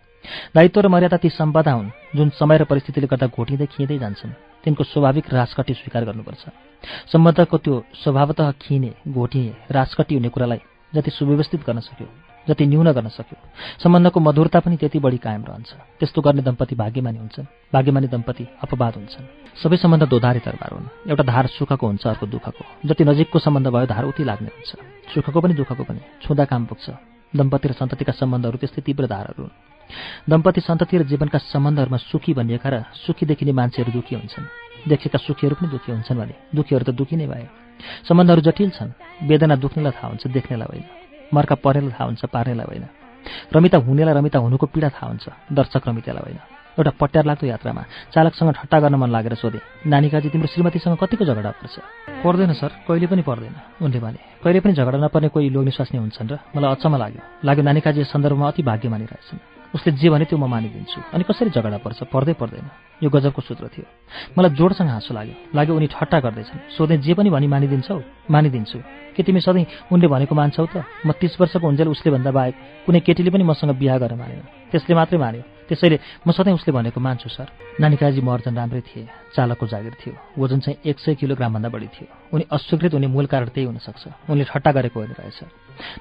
दायित्व 0.54 0.80
र 0.80 0.88
मर्यादा 0.88 1.16
ती 1.16 1.28
सम्पदा 1.28 1.72
हुन् 1.72 1.90
जुन 2.14 2.28
समय 2.38 2.58
र 2.58 2.64
परिस्थितिले 2.70 3.06
गर्दा 3.06 3.26
घोटिँदै 3.26 3.66
खिँदै 3.66 3.98
जान्छन्। 3.98 4.38
तिनको 4.64 4.84
स्वाभाविक 4.84 5.34
राजकटी 5.34 5.74
स्वीकार 5.74 6.04
गर्नुपर्छ। 6.04 6.67
सम्बन्धको 7.12 7.58
त्यो 7.58 7.84
स्वभावतः 7.94 8.50
खिने 8.60 8.92
घोटिने 9.08 9.54
राजकटी 9.70 10.14
हुने 10.14 10.28
कुरालाई 10.28 10.60
जति 10.94 11.10
सुव्यवस्थित 11.10 11.66
गर्न 11.66 11.80
सक्यो 11.80 12.08
जति 12.48 12.66
न्यून 12.66 12.92
गर्न 12.92 13.08
सक्यो 13.08 13.36
सम्बन्धको 13.82 14.20
मधुरता 14.20 14.60
पनि 14.60 14.76
त्यति 14.76 14.98
बढी 14.98 15.18
कायम 15.18 15.44
रहन्छ। 15.44 15.72
त्यस्तो 16.00 16.22
गर्ने 16.22 16.42
दम्पति 16.42 16.74
भाग्यमानी 16.74 17.18
हुन्छन् 17.18 17.46
भाग्यमानी 17.72 18.08
दम्पति 18.08 18.46
अपवाद 18.62 18.94
हुन्छन्। 18.94 19.26
सबै 19.62 19.76
सम्बन्ध 19.76 20.08
दोधारे 20.08 20.40
तरबार 20.40 20.72
हुन्। 20.72 21.10
एउटा 21.10 21.22
धार 21.22 21.46
सुखको 21.46 21.86
हुन्छ 21.86 22.06
अर्को 22.06 22.26
दुःखको। 22.26 22.64
जति 22.88 23.04
नजिकको 23.04 23.38
सम्बन्ध 23.38 23.68
भयो 23.68 23.86
धार 23.86 24.04
उति 24.04 24.24
लाग्ने 24.24 24.48
हुन्छ। 24.48 24.70
सुखको 25.14 25.40
पनि 25.40 25.54
दुःखको 25.54 25.84
पनि। 25.84 26.00
छुँदा 26.22 26.44
काम 26.44 26.64
पुग्छ। 26.66 26.90
दम्पति 27.36 27.68
र 27.68 27.72
सन्ततिका 27.72 28.12
सम्बन्धहरू 28.12 28.58
त्यस्तै 28.58 28.82
तीव्र 28.82 29.06
धारहरू 29.06 29.42
हुन्। 29.42 29.52
दम्पति 30.30 30.60
सन्तति 30.60 30.98
र 30.98 31.02
जीवनका 31.04 31.38
सम्बन्धहरूमा 31.38 31.96
सुखी 31.96 32.32
भनिएका 32.34 32.68
र 32.70 32.84
सुखी 33.04 33.26
देखिने 33.26 33.52
मान्छेहरू 33.52 33.92
दुःखी 33.92 34.14
हुन्छन्। 34.14 34.67
देखेका 34.88 35.18
सुखीहरू 35.18 35.54
पनि 35.56 35.68
दुःखी 35.68 35.92
हुन्छन् 35.92 36.18
भने। 36.18 36.34
दुःखीहरू 36.54 36.84
त 36.84 36.90
दुःखी 36.90 37.16
नै 37.16 37.26
भए। 37.26 37.46
सम्बन्धहरू 38.08 38.40
जटिल 38.40 38.70
छन्। 38.70 38.90
वेदना 39.26 39.56
दुख्नेलाई 39.56 39.92
थाहा 39.92 40.08
हुन्छ 40.08 40.26
देख्नेलाई 40.26 40.68
होइन 40.70 40.84
मर्का 41.34 41.54
परेलाई 41.54 41.90
थाहा 41.90 42.04
हुन्छ 42.04 42.24
पार्नेलाई 42.24 42.66
होइन 42.68 42.84
रमिता 43.52 43.78
हुनेलाई 43.78 44.14
रमिता 44.14 44.38
हुनुको 44.38 44.66
पीडा 44.66 44.88
थाहा 44.88 45.06
हुन्छ 45.06 45.26
दर्शक 45.52 45.82
रमितालाई 45.88 46.22
होइन 46.22 46.38
एउटा 46.78 46.90
पट्यार 47.00 47.24
लाग्दो 47.26 47.46
यात्रामा 47.46 47.82
चालकसँग 48.14 48.50
ठट्टा 48.54 48.78
गर्न 48.80 48.94
मन 48.94 49.10
लागेर 49.10 49.34
सोधे 49.34 49.60
नानीकाजी 49.86 50.28
तिम्रो 50.30 50.46
श्रीमतीसँग 50.46 50.96
कतिको 50.96 51.24
झगडा 51.24 51.50
पर्छ? 51.50 51.74
पर्दैन 52.24 52.52
सर। 52.52 52.70
कहिले 52.86 53.06
पनि 53.06 53.22
पर्दैन 53.22 53.54
उनले 53.82 53.98
भने। 53.98 54.20
कहिले 54.42 54.60
पनि 54.60 54.72
झगडा 54.72 54.98
नपर्ने 54.98 55.28
कोही 55.28 55.50
लोग्ने 55.50 55.70
स्वास्नी 55.70 55.98
हुन्छन् 55.98 56.30
र 56.30 56.38
मलाई 56.54 56.70
अचम्म 56.70 56.96
लाग्यो। 56.96 57.22
लाग्यो 57.44 57.62
नानीकाजी 57.64 58.04
सन्दर्भमा 58.04 58.46
अति 58.48 58.62
भाग्य 58.62 58.88
मानिरहेछन् 58.88 59.57
उसले 59.74 59.92
जे 59.92 60.08
भने 60.10 60.24
त्यो 60.24 60.38
म 60.38 60.46
मानिदिन्छु। 60.48 61.00
अनि 61.12 61.24
कसरी 61.24 61.50
झगडा 61.50 61.78
पर्छ? 61.78 62.02
पर्दै 62.08 62.32
पर्दैन। 62.32 62.70
यो 63.02 63.10
गजबको 63.10 63.42
सूत्र 63.42 63.68
थियो। 63.68 63.84
मलाई 64.38 64.50
जोडसँग 64.56 64.88
हाँसो 64.88 65.14
लाग्यो। 65.14 65.34
लाग्यो 65.54 65.76
उनी 65.76 65.86
ठट्टा 65.86 66.18
गर्दैछन्। 66.20 66.60
सोधे 66.76 66.96
जे 66.98 67.14
पनि 67.14 67.30
भनी 67.30 67.46
मानिदिन्छौ? 67.46 68.00
मानिदिन्छु। 68.30 68.78
के 69.16 69.22
तिमी 69.22 69.40
सधैँ 69.40 69.66
उनले 69.92 70.06
भनेको 70.08 70.34
मान्छौ 70.34 70.66
त? 70.66 70.84
म 71.06 71.12
तिस 71.12 71.40
वर्षको 71.40 71.66
हुन्जेल 71.66 71.88
उसले 71.88 72.12
भन्दा 72.12 72.30
बाहेक 72.30 72.54
कुनै 72.86 73.00
केटीले 73.00 73.30
पनि 73.30 73.44
मसँग 73.44 73.76
बिहा 73.76 73.98
गरेर 73.98 74.16
मानेन। 74.16 74.42
त्यसले 74.72 74.94
मात्रै 74.94 75.18
मान्यो। 75.18 75.57
त्यसैले 75.68 75.98
म 76.26 76.32
सधैँ 76.32 76.54
उसले 76.54 76.72
भनेको 76.72 77.00
मान्छु 77.00 77.28
सर। 77.28 77.48
नानीकाजी 77.80 78.20
महर्जन 78.20 78.56
राम्रै 78.56 78.80
थिए 78.80 79.08
चालकको 79.36 79.66
जागिर 79.66 79.94
थियो 80.00 80.14
वजन 80.38 80.58
चाहिँ 80.60 80.78
एक 80.82 80.98
सय 80.98 81.14
किलोग्रामभन्दा 81.14 81.68
बढी 81.68 81.86
थियो। 81.86 82.06
उनी 82.32 82.44
अस्वीकृत 82.50 82.92
हुने 82.94 83.06
मूल 83.06 83.26
कारण 83.26 83.48
त्यही 83.54 83.66
हुनसक्छ। 83.66 84.30
उनले 84.30 84.44
ठट्टा 84.44 84.72
गरेको 84.72 85.00
होइन 85.00 85.12
रहेछ। 85.12 85.40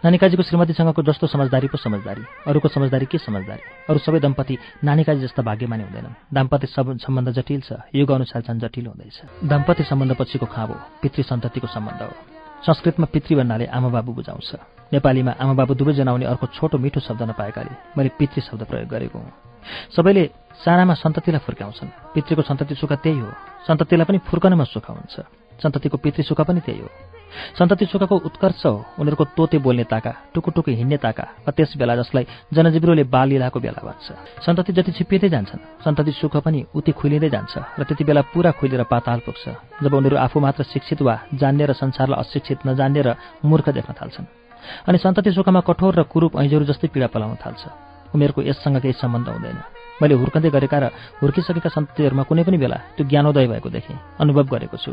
नानीकाजीको 0.04 0.44
श्रीमतीसँगको 0.44 1.02
जस्तो 1.04 1.28
समझदारी 1.28 1.68
पो 1.68 1.78
समझदारी। 1.78 2.24
अरूको 2.48 2.68
समझदारी 2.68 3.06
के 3.06 3.18
समझदारी? 3.18 3.62
अरू 3.90 4.00
सबै 4.00 4.20
दम्पति 4.20 4.58
नानीकाजी 4.84 5.22
जस्ता 5.22 5.44
भाग्यमानी 5.44 5.84
हुँदैनन्। 5.84 6.16
दाम्पत्य 6.34 6.68
सम्बन्ध 6.98 7.30
जटिल 7.30 7.62
छ। 7.62 7.70
युग 7.94 8.12
अनुसार 8.12 8.42
झन् 8.42 8.60
जटिल 8.60 8.88
हुँदैछ। 8.88 9.46
दाम्पत्य 9.46 9.84
सम्बन्ध 9.84 10.16
पछिको 10.16 10.46
खाँबो 10.46 10.76
पितृ 11.02 11.24
सन्ततिको 11.24 11.68
सम्बन्ध 11.68 12.02
हो। 12.02 12.37
संस्कृतमा 12.66 13.08
पितृ 13.14 13.36
भन्नाले 13.36 13.66
आमा 13.68 13.90
बाबु 13.90 14.12
बुझाउँछ। 14.14 14.50
नेपालीमा 14.94 15.32
आमा 15.42 15.54
बाबु 15.54 15.74
दुवै 15.76 15.94
जनाउने 15.94 16.26
अर्को 16.26 16.46
छोटो 16.48 16.78
मिठो 16.78 17.00
शब्द 17.00 17.22
नपाएकाले 17.30 17.74
मैले 17.98 18.10
पितृ 18.20 18.42
शब्द 18.42 18.64
प्रयोग 18.64 18.90
गरेको 18.90 19.20
हुँ। 19.20 19.32
सबैले 19.96 20.24
सानामा 20.64 20.94
सन्ततिलाई 20.94 21.42
फुर्क्याउँछन् 21.46 21.90
पितृको 22.14 22.42
सन्तति 22.42 22.76
सुख 22.76 22.92
त्यही 23.04 23.20
हो। 23.20 23.30
सन्ततिलाई 23.68 24.06
पनि 24.06 24.18
फुर्कनमा 24.28 24.64
सुख 24.64 24.90
हुन्छ। 24.90 25.16
सन्ततिको 25.62 25.98
पितृ 25.98 26.24
सुख 26.24 26.42
पनि 26.42 26.62
त्यही 26.66 26.80
हो। 26.82 26.90
सन्तति 27.60 27.86
सुखको 27.86 28.16
उत्कर्ष 28.28 28.66
हो। 28.66 28.74
उनीहरूको 29.00 29.26
तोते 29.36 29.58
बोल्ने 29.60 29.84
ताका 29.84 30.12
टुकुटुकु 30.34 30.72
हिँड्ने 30.72 30.98
ताका 30.98 31.24
वा 31.46 31.52
त्यस 31.52 31.78
बेला 31.78 31.96
जसलाई 31.96 32.26
जनजीविरोले 32.54 33.04
बालिलाको 33.06 33.60
बेला 33.60 33.82
भन्छ। 33.84 34.08
सन्तति 34.46 34.74
जति 34.74 34.92
छिप्पिँदै 34.92 35.30
जान्छन् 35.30 35.84
सन्तति 35.86 36.12
सुख 36.12 36.36
पनि 36.40 36.66
उति 36.76 36.92
खुलिँदै 36.92 37.30
जान्छ 37.30 37.54
र 37.80 37.84
त्यति 37.84 38.04
बेला 38.04 38.22
पुरा 38.34 38.52
खुलेर 38.58 38.84
पाताल 38.84 39.20
पुग्छ। 39.26 39.44
जब 39.84 39.94
उनीहरू 39.94 40.18
आफू 40.18 40.40
मात्र 40.40 40.64
शिक्षित 40.64 41.02
वा 41.02 41.16
जान्ने 41.34 41.66
र 41.66 41.74
संसारलाई 41.74 42.20
अशिक्षित 42.20 42.60
नजान्ने 42.68 43.02
र 43.02 43.16
मूर्ख 43.46 43.70
देख्न 43.70 43.94
थाल्छन्। 43.94 44.26
अनि 44.88 44.98
सन्तति 44.98 45.32
सुखमा 45.32 45.62
कठोर 45.62 45.94
र 46.00 46.04
कुरूप 46.04 46.40
ऐजहरू 46.42 46.66
जस्तै 46.66 46.88
पीडा 46.90 47.08
पलाउन 47.08 47.36
थाल्छ। 47.38 47.64
उमेरको 48.16 48.42
यससँग 48.42 48.82
केही 48.82 48.94
सम्बन्ध 48.94 49.28
हुँदैन। 49.30 49.77
मैले 50.02 50.16
हुर्कँदै 50.16 50.50
गरेका 50.50 50.78
र 50.78 50.86
हुर्किसकेका 51.22 51.70
सन्ततिहरूमा 51.70 52.24
कुनै 52.30 52.44
पनि 52.44 52.58
बेला 52.58 52.78
त्यो 52.96 53.08
ज्ञानोदय 53.08 53.48
भएको 53.48 53.70
देखेँ 53.70 53.98
अनुभव 54.20 54.46
गरेको 54.54 54.78
छु। 54.78 54.92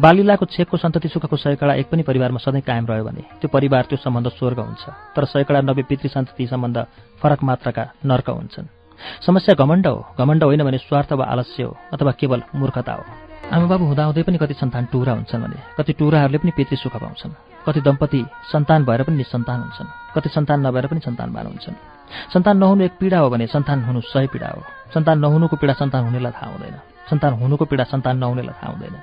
बालिलाको 0.00 0.44
छेकको 0.46 0.76
सन्तति 0.76 1.08
सुखको 1.08 1.36
सयकडा 1.36 1.72
एक 1.80 1.86
पनि 1.90 2.02
परिवारमा 2.02 2.40
सधैँ 2.40 2.64
कायम 2.64 2.86
रह्यो 2.86 3.04
भने 3.04 3.22
त्यो 3.40 3.48
परिवार 3.48 3.82
त्यो 3.88 3.98
सम्बन्ध 4.00 4.28
स्वर्ग 4.34 4.58
हुन्छ 4.58 4.84
तर 5.14 5.24
सयकडा 5.24 5.60
नब्बे 5.60 5.82
पितृ 5.84 6.08
सन्तति 6.08 6.46
सम्बन्ध 6.48 6.78
फरक 7.20 7.40
मात्राका 7.42 7.84
नर्क 8.04 8.28
हुन्छन्। 8.30 8.66
समस्या 9.20 9.54
घमण्ड 9.54 9.86
हो 9.86 9.96
घमण्ड 10.18 10.42
होइन 10.44 10.62
भने 10.64 10.78
स्वार्थ 10.78 11.12
वा 11.12 11.24
आलस्य 11.26 11.62
हो 11.62 11.76
अथवा 11.92 12.12
केवल 12.20 12.42
मूर्खता 12.54 12.92
हो। 12.92 13.04
आमा 13.52 13.66
बाबु 13.66 13.84
हुँदाहुँदै 13.84 14.22
पनि 14.22 14.38
कति 14.38 14.54
सन्तान 14.54 14.84
टुरा 14.92 15.12
हुन्छन् 15.12 15.42
भने 15.42 15.58
कति 15.76 15.92
टुराहरूले 15.98 16.38
पनि 16.38 16.52
पितृ 16.56 16.76
सुख 16.78 16.96
पाउँछन् 16.96 17.34
कति 17.66 17.80
दम्पति 17.80 18.20
सन्तान 18.52 18.84
भएर 18.84 19.02
पनि 19.02 19.16
निसन्तान 19.16 19.58
हुन्छन् 19.60 19.94
कति 20.14 20.28
सन्तान 20.28 20.66
नभएर 20.66 20.86
पनि 20.86 21.00
सन्तानवान 21.00 21.46
हुन्छन्। 21.46 21.91
सन्तान 22.32 22.56
नहुनु 22.58 22.82
एक 22.84 22.94
पीडा 23.00 23.18
हो 23.18 23.30
भने 23.30 23.46
सन्तान 23.46 23.84
हुनु 23.84 24.00
सय 24.00 24.26
पीडा 24.32 24.48
हो। 24.48 24.62
सन्तान 24.94 25.18
नहुनुको 25.18 25.56
पीडा 25.56 25.72
सन्तान 25.72 26.04
हुनेलाई 26.04 26.32
थाहा 26.32 26.50
हुँदैन। 26.52 26.76
सन्तान 27.10 27.32
हुनुको 27.32 27.64
पीडा 27.64 27.84
सन्तान 27.84 28.16
नहुनेलाई 28.18 28.54
थाहा 28.60 28.72
हुँदैन। 28.72 28.94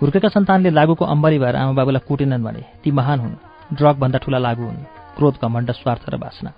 हुर्केका 0.00 0.28
सन्तानले 0.28 0.70
लागुको 0.70 1.04
अम्बरी 1.04 1.38
भएर 1.38 1.56
आमा 1.56 1.72
बाबुलाई 1.72 2.02
कुटेनन् 2.08 2.44
भने 2.44 2.62
ती 2.82 2.90
महान 2.90 3.18
हुन्। 3.20 3.34
ड्रगभन्दा 3.74 4.18
ठुला 4.18 4.38
लागु 4.38 4.64
हुन्। 4.64 4.86
क्रोध 5.16 5.34
घमण्ड 5.42 5.70
स्वार्थ 5.72 6.04
र 6.08 6.16
बासना 6.16 6.50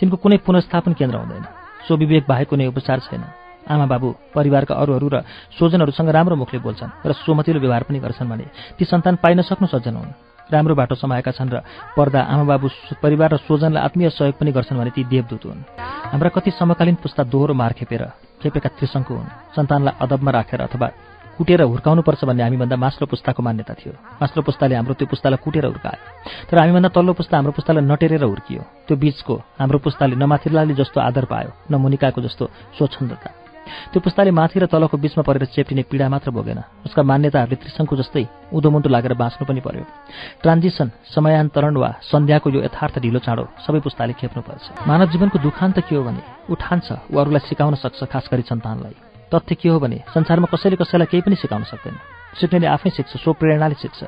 तिनको 0.00 0.16
कुनै 0.16 0.36
पुनस्थापन 0.46 0.92
केन्द्र 0.92 1.16
हुँदैन। 1.16 1.44
स्वविवेक 1.86 2.24
बाहेक 2.28 2.48
कुनै 2.48 2.66
उपचार 2.66 2.98
छैन। 3.00 3.24
आमा 3.70 3.86
बाबु 3.86 4.08
परिवारका 4.34 4.74
अरूहरू 4.74 5.08
र 5.08 5.16
स्वजनहरूसँग 5.56 6.08
राम्रो 6.10 6.36
मुखले 6.36 6.58
बोल्छन् 6.60 7.06
र 7.06 7.12
स्वमतिलो 7.12 7.60
व्यवहार 7.60 7.82
पनि 7.86 7.98
गर्छन् 8.00 8.30
भने 8.30 8.46
ती 8.76 8.84
सन्तान 8.84 9.16
पाइन 9.22 9.42
सक्नु 9.42 9.66
सज्जन 9.68 9.94
हुन्। 9.96 10.29
राम्रो 10.52 10.74
बाटो 10.74 10.94
समाएका 10.94 11.30
छन् 11.30 11.50
र 11.50 11.62
पर्दा 11.96 12.20
आमाबाबु 12.20 12.68
परिवार 13.02 13.30
र 13.34 13.36
स्वजनलाई 13.46 13.82
आत्मीय 13.82 14.10
सहयोग 14.10 14.36
पनि 14.38 14.50
गर्छन् 14.52 14.78
भने 14.78 14.90
ती 14.90 15.04
देवदूत 15.06 15.44
हुन्। 15.46 15.64
हाम्रा 16.12 16.28
कति 16.34 16.50
समकालीन 16.50 16.96
पुस्ता 17.02 17.22
दोहोरो 17.24 17.54
मार 17.54 17.72
खेपेर 17.78 18.02
खेपेका 18.42 18.68
त्रिशङ्कु 18.78 19.14
हुन्। 19.14 19.32
सन्तानलाई 19.56 19.94
अदबमा 20.02 20.30
राखेर 20.30 20.60
अथवा 20.66 20.88
कुटेर 21.38 21.62
हुर्काउनुपर्छ 21.62 22.24
भन्ने 22.28 22.42
हामीभन्दा 22.42 22.76
मास्लो 22.76 23.06
पुस्ताको 23.08 23.40
मान्यता 23.40 23.74
थियो। 23.80 23.92
मास्लो 24.20 24.42
पुस्ताले 24.44 24.74
हाम्रो 24.76 24.94
त्यो 25.00 25.08
पुस्तालाई 25.08 25.40
कुटेर 25.40 25.64
हुर्कायो। 25.72 26.00
तर 26.52 26.56
हामीभन्दा 26.58 26.88
तल्लो 26.92 27.12
पुस्ता 27.16 27.36
हाम्रो 27.36 27.52
पुस्तालाई 27.56 27.84
नटेरेर 27.88 28.24
हुर्कियो। 28.28 28.62
त्यो 28.84 28.96
बीचको 29.00 29.34
हाम्रो 29.56 29.78
पुस्ताले 29.80 30.20
नमाथिल्लाले 30.20 30.74
जस्तो 30.76 31.00
आदर 31.00 31.24
पायो 31.32 31.50
न 31.70 31.74
मुनिकाको 31.80 32.20
जस्तो 32.20 32.44
स्वच्छन्दता। 32.76 33.39
त्यो 33.92 34.00
पुस्ताले 34.00 34.30
माथि 34.30 34.58
र 34.60 34.66
तलको 34.66 34.96
बिचमा 34.96 35.22
परेर 35.22 35.44
चेप्टिने 35.54 35.82
पीडा 35.90 36.08
मात्र 36.08 36.30
भोगेन। 36.30 36.60
उसका 36.86 37.02
मान्यताहरूले 37.02 37.56
त्रिशङ्कु 37.56 37.94
जस्तै 37.96 38.24
उदोमुन्टो 38.52 38.88
लागेर 38.88 39.14
बाँच्नु 39.14 39.44
पनि 39.46 39.60
पर्यो। 39.60 39.84
ट्रान्जिसन 40.42 40.88
समयान्तरण 41.14 41.74
वा 41.76 41.90
सन्ध्याको 42.02 42.48
यो 42.50 42.60
यथार्थ 42.66 42.98
ढिलो 42.98 43.20
चाँडो 43.26 43.44
सबै 43.66 43.80
पुस्ताले 43.80 44.12
खेप्नुपर्छ 44.20 44.86
मानव 44.88 45.06
जीवनको 45.12 45.38
दुखान्त 45.38 45.78
के 45.88 45.94
हो 45.96 46.02
भने 46.02 46.22
उठान्छ 46.50 46.88
वा 47.10 47.20
अरूलाई 47.22 47.42
सिकाउन 47.48 47.74
सक्छ 47.78 48.00
खास 48.10 48.28
गरी 48.32 48.42
सन्तानलाई। 48.50 48.96
तथ्य 49.30 49.54
के 49.54 49.68
हो 49.68 49.78
भने 49.78 49.98
संसारमा 50.10 50.50
कसैले 50.50 50.76
कसैलाई 50.76 51.06
केही 51.06 51.22
पनि 51.22 51.36
सिकाउन 51.38 51.64
सक्दैन। 51.70 51.96
सिक्नेले 52.34 52.66
आफै 52.66 52.90
सिक्छ 52.90 53.16
सो 53.22 53.32
प्रेरणाले 53.38 53.74
सिक्छ। 53.78 54.00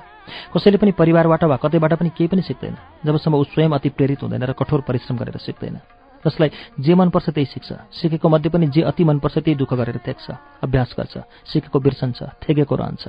कसैले 0.54 0.78
पनि 0.78 0.92
परिवारबाट 0.98 1.42
वा 1.44 1.56
कतैबाट 1.62 1.92
पनि 1.98 2.10
केही 2.10 2.28
पनि 2.30 2.42
सिक्दैन 2.42 2.74
जबसम्म 3.06 3.34
ऊ 3.34 3.44
स्वयं 3.50 3.70
अति 3.70 3.88
प्रेरित 3.94 4.22
हुँदैन 4.22 4.42
र 4.42 4.52
कठोर 4.58 4.80
परिश्रम 4.82 5.16
गरेर 5.18 5.38
सिक्दैन। 5.38 6.01
जसलाई 6.22 6.50
जे 6.78 6.94
मनपर्छ 6.94 7.30
त्यही 7.30 7.46
सिक्छ। 7.46 7.68
सिकेको 7.92 8.28
मध्ये 8.28 8.50
पनि 8.50 8.66
जे 8.70 8.82
अति 8.82 9.04
मनपर्छ 9.04 9.38
त्यही 9.38 9.54
दुःख 9.58 9.72
गरेर 9.74 9.98
थेक्छ 10.06 10.26
अभ्यास 10.62 10.94
गर्छ 10.98 11.14
सिकेको 11.50 11.78
बिर्सन्छ 11.78 12.18
थेकेको 12.42 12.74
रहन्छ। 12.74 13.04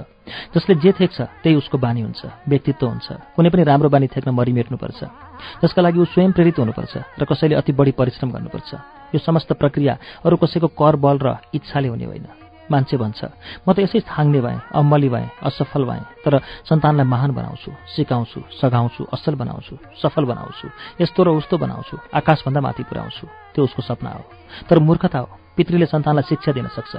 जसले 0.56 0.74
जे 0.82 0.92
थेक्छ 0.92 1.18
त्यही 1.44 1.56
उसको 1.56 1.78
बानी 1.78 2.02
हुन्छ 2.02 2.22
व्यक्तित्व 2.50 2.86
हुन्छ। 2.88 3.08
कुनै 3.38 3.50
पनि 3.50 3.64
राम्रो 3.64 3.90
बानी 3.90 4.08
थेक्न 4.10 4.30
मरिमेट्नुपर्छ। 4.34 5.02
जसका 5.62 5.82
लागि 5.82 6.00
ऊ 6.00 6.06
स्वयं 6.10 6.32
प्रेरित 6.34 6.58
हुनुपर्छ 6.60 6.94
र 7.20 7.24
कसैले 7.26 7.56
अति 7.56 7.72
बढी 7.72 7.92
परिश्रम 7.94 8.30
गर्नुपर्छ। 8.32 8.70
यो 9.14 9.20
समस्त 9.22 9.54
प्रक्रिया 9.54 9.94
अरू 10.26 10.36
कसैको 10.38 10.68
कर 10.74 10.96
बल 10.98 11.18
र 11.22 11.38
इच्छाले 11.54 11.88
हुने 11.88 12.06
होइन। 12.06 12.43
मान्छे 12.72 12.98
भन्छ। 12.98 13.20
म 13.68 13.74
त 13.74 13.80
यसै 13.84 14.00
थाङ्ने 14.08 14.40
भएँ 14.42 14.60
अम्मली 14.76 15.10
भएँ 15.10 15.28
असफल 15.44 15.84
भएँ 15.84 16.04
तर 16.24 16.34
सन्तानलाई 16.70 17.06
महान 17.06 17.32
बनाउँछु 17.38 17.72
सिकाउँछु 17.96 18.40
सघाउँछु 18.62 19.02
असल 19.14 19.36
बनाउँछु 19.36 19.74
सफल 20.02 20.24
बनाउँछु 20.32 20.68
यस्तो 21.02 21.20
र 21.24 21.30
उस्तो 21.40 21.58
बनाउँछु 21.58 21.96
आकाशभन्दा 22.14 22.62
माथि 22.62 22.84
पुर्याउँछु 22.88 23.26
त्यो 23.54 23.64
उसको 23.64 23.82
सपना 23.84 24.10
हो। 24.10 24.24
तर 24.70 24.80
मूर्खता 24.80 25.20
हो 25.20 25.30
पितृले 25.58 25.86
सन्तानलाई 25.86 26.26
शिक्षा 26.30 26.52
दिन 26.52 26.68
सक्छ 26.74 26.94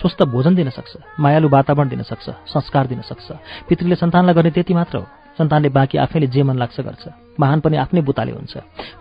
स्वस्थ 0.00 0.22
भोजन 0.34 0.54
दिन 0.54 0.70
सक्छ 0.70 1.20
मायालु 1.20 1.48
वातावरण 1.48 1.88
दिन 1.88 2.02
सक्छ 2.02 2.26
संस्कार 2.50 2.86
दिन 2.90 3.00
सक्छ। 3.06 3.28
पितृले 3.68 3.96
सन्तानलाई 3.96 4.34
गर्ने 4.34 4.50
त्यति 4.50 4.74
मात्र 4.74 4.98
हो 4.98 5.06
सन्तानले 5.38 5.68
बाँकी 5.68 5.98
आफैले 5.98 6.26
जे 6.26 6.42
मन 6.42 6.58
लाग्छ 6.58 6.80
गर्छ। 6.80 7.04
महान 7.40 7.60
पनि 7.60 7.76
आफ्नै 7.76 8.00
बुताले 8.02 8.32
हुन्छ 8.32 8.54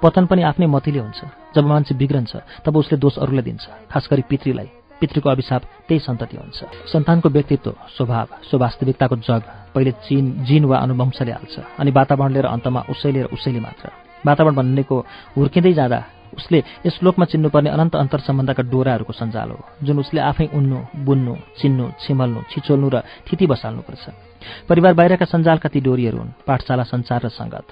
पतन 0.03 0.25
पनि 0.29 0.41
आफ्नै 0.45 0.67
मतिले 0.67 0.99
हुन्छ। 0.99 1.19
जब 1.55 1.63
मान्छे 1.65 1.95
बिग्रन्छ 1.95 2.63
तब 2.63 2.77
उसले 2.77 2.97
दोष 3.01 3.17
अरूलाई 3.17 3.43
दिन्छ 3.43 3.65
खास 3.91 4.07
गरी 4.11 4.23
पितृलाई। 4.29 4.78
पितृको 4.99 5.29
अभिशाप 5.29 5.61
त्यही 5.87 5.99
सन्तति 5.99 6.37
हुन्छ। 6.37 6.59
सन्तानको 6.91 7.29
व्यक्तित्व 7.29 7.71
स्वभाव 7.97 8.27
स्ववास्तविकताको 8.49 9.15
जग 9.27 9.41
पहिले 9.73 9.91
चिन 10.05 10.25
जिन 10.45 10.63
वा 10.65 10.77
अनुवंशले 10.85 11.31
हाल्छ 11.31 11.55
अनि 11.79 11.91
वातावरण 11.91 12.31
लिएर 12.33 12.45
अन्तमा 12.45 12.81
उसैले 12.89 13.21
र 13.23 13.27
उसैले 13.33 13.59
मात्र। 13.59 13.89
वातावरण 14.27 14.55
भन्नेको 14.55 14.95
हुर्किँदै 15.37 15.73
जाँदा 15.73 15.99
उसले 16.29 16.59
यस 16.85 16.99
लोकमा 17.03 17.25
चिन्नुपर्ने 17.25 17.69
अनन्त 17.69 17.95
अन्तर 17.95 18.19
सम्बन्धका 18.27 18.63
डोराहरूको 18.69 19.13
सञ्जाल 19.13 19.49
हो 19.49 19.59
जुन 19.81 19.99
उसले 19.99 20.21
आफै 20.21 20.45
उन्नु 20.53 20.79
बुन्नु 21.07 21.33
चिन्नु 21.59 21.85
छिमल्नु 22.01 22.39
छिचोल्नु 22.51 22.87
र 22.93 22.97
थिति 23.25 23.45
बसाल्नुपर्छ। 23.47 24.03
परिवार 24.69 24.93
बाहिरका 24.93 25.25
सञ्जालका 25.25 25.69
ती 25.73 25.79
डोरीहरू 25.81 26.17
हुन् 26.17 26.35
पाठशाला 26.47 26.83
सञ्चार 26.85 27.21
र 27.25 27.29
सङ्गत। 27.33 27.65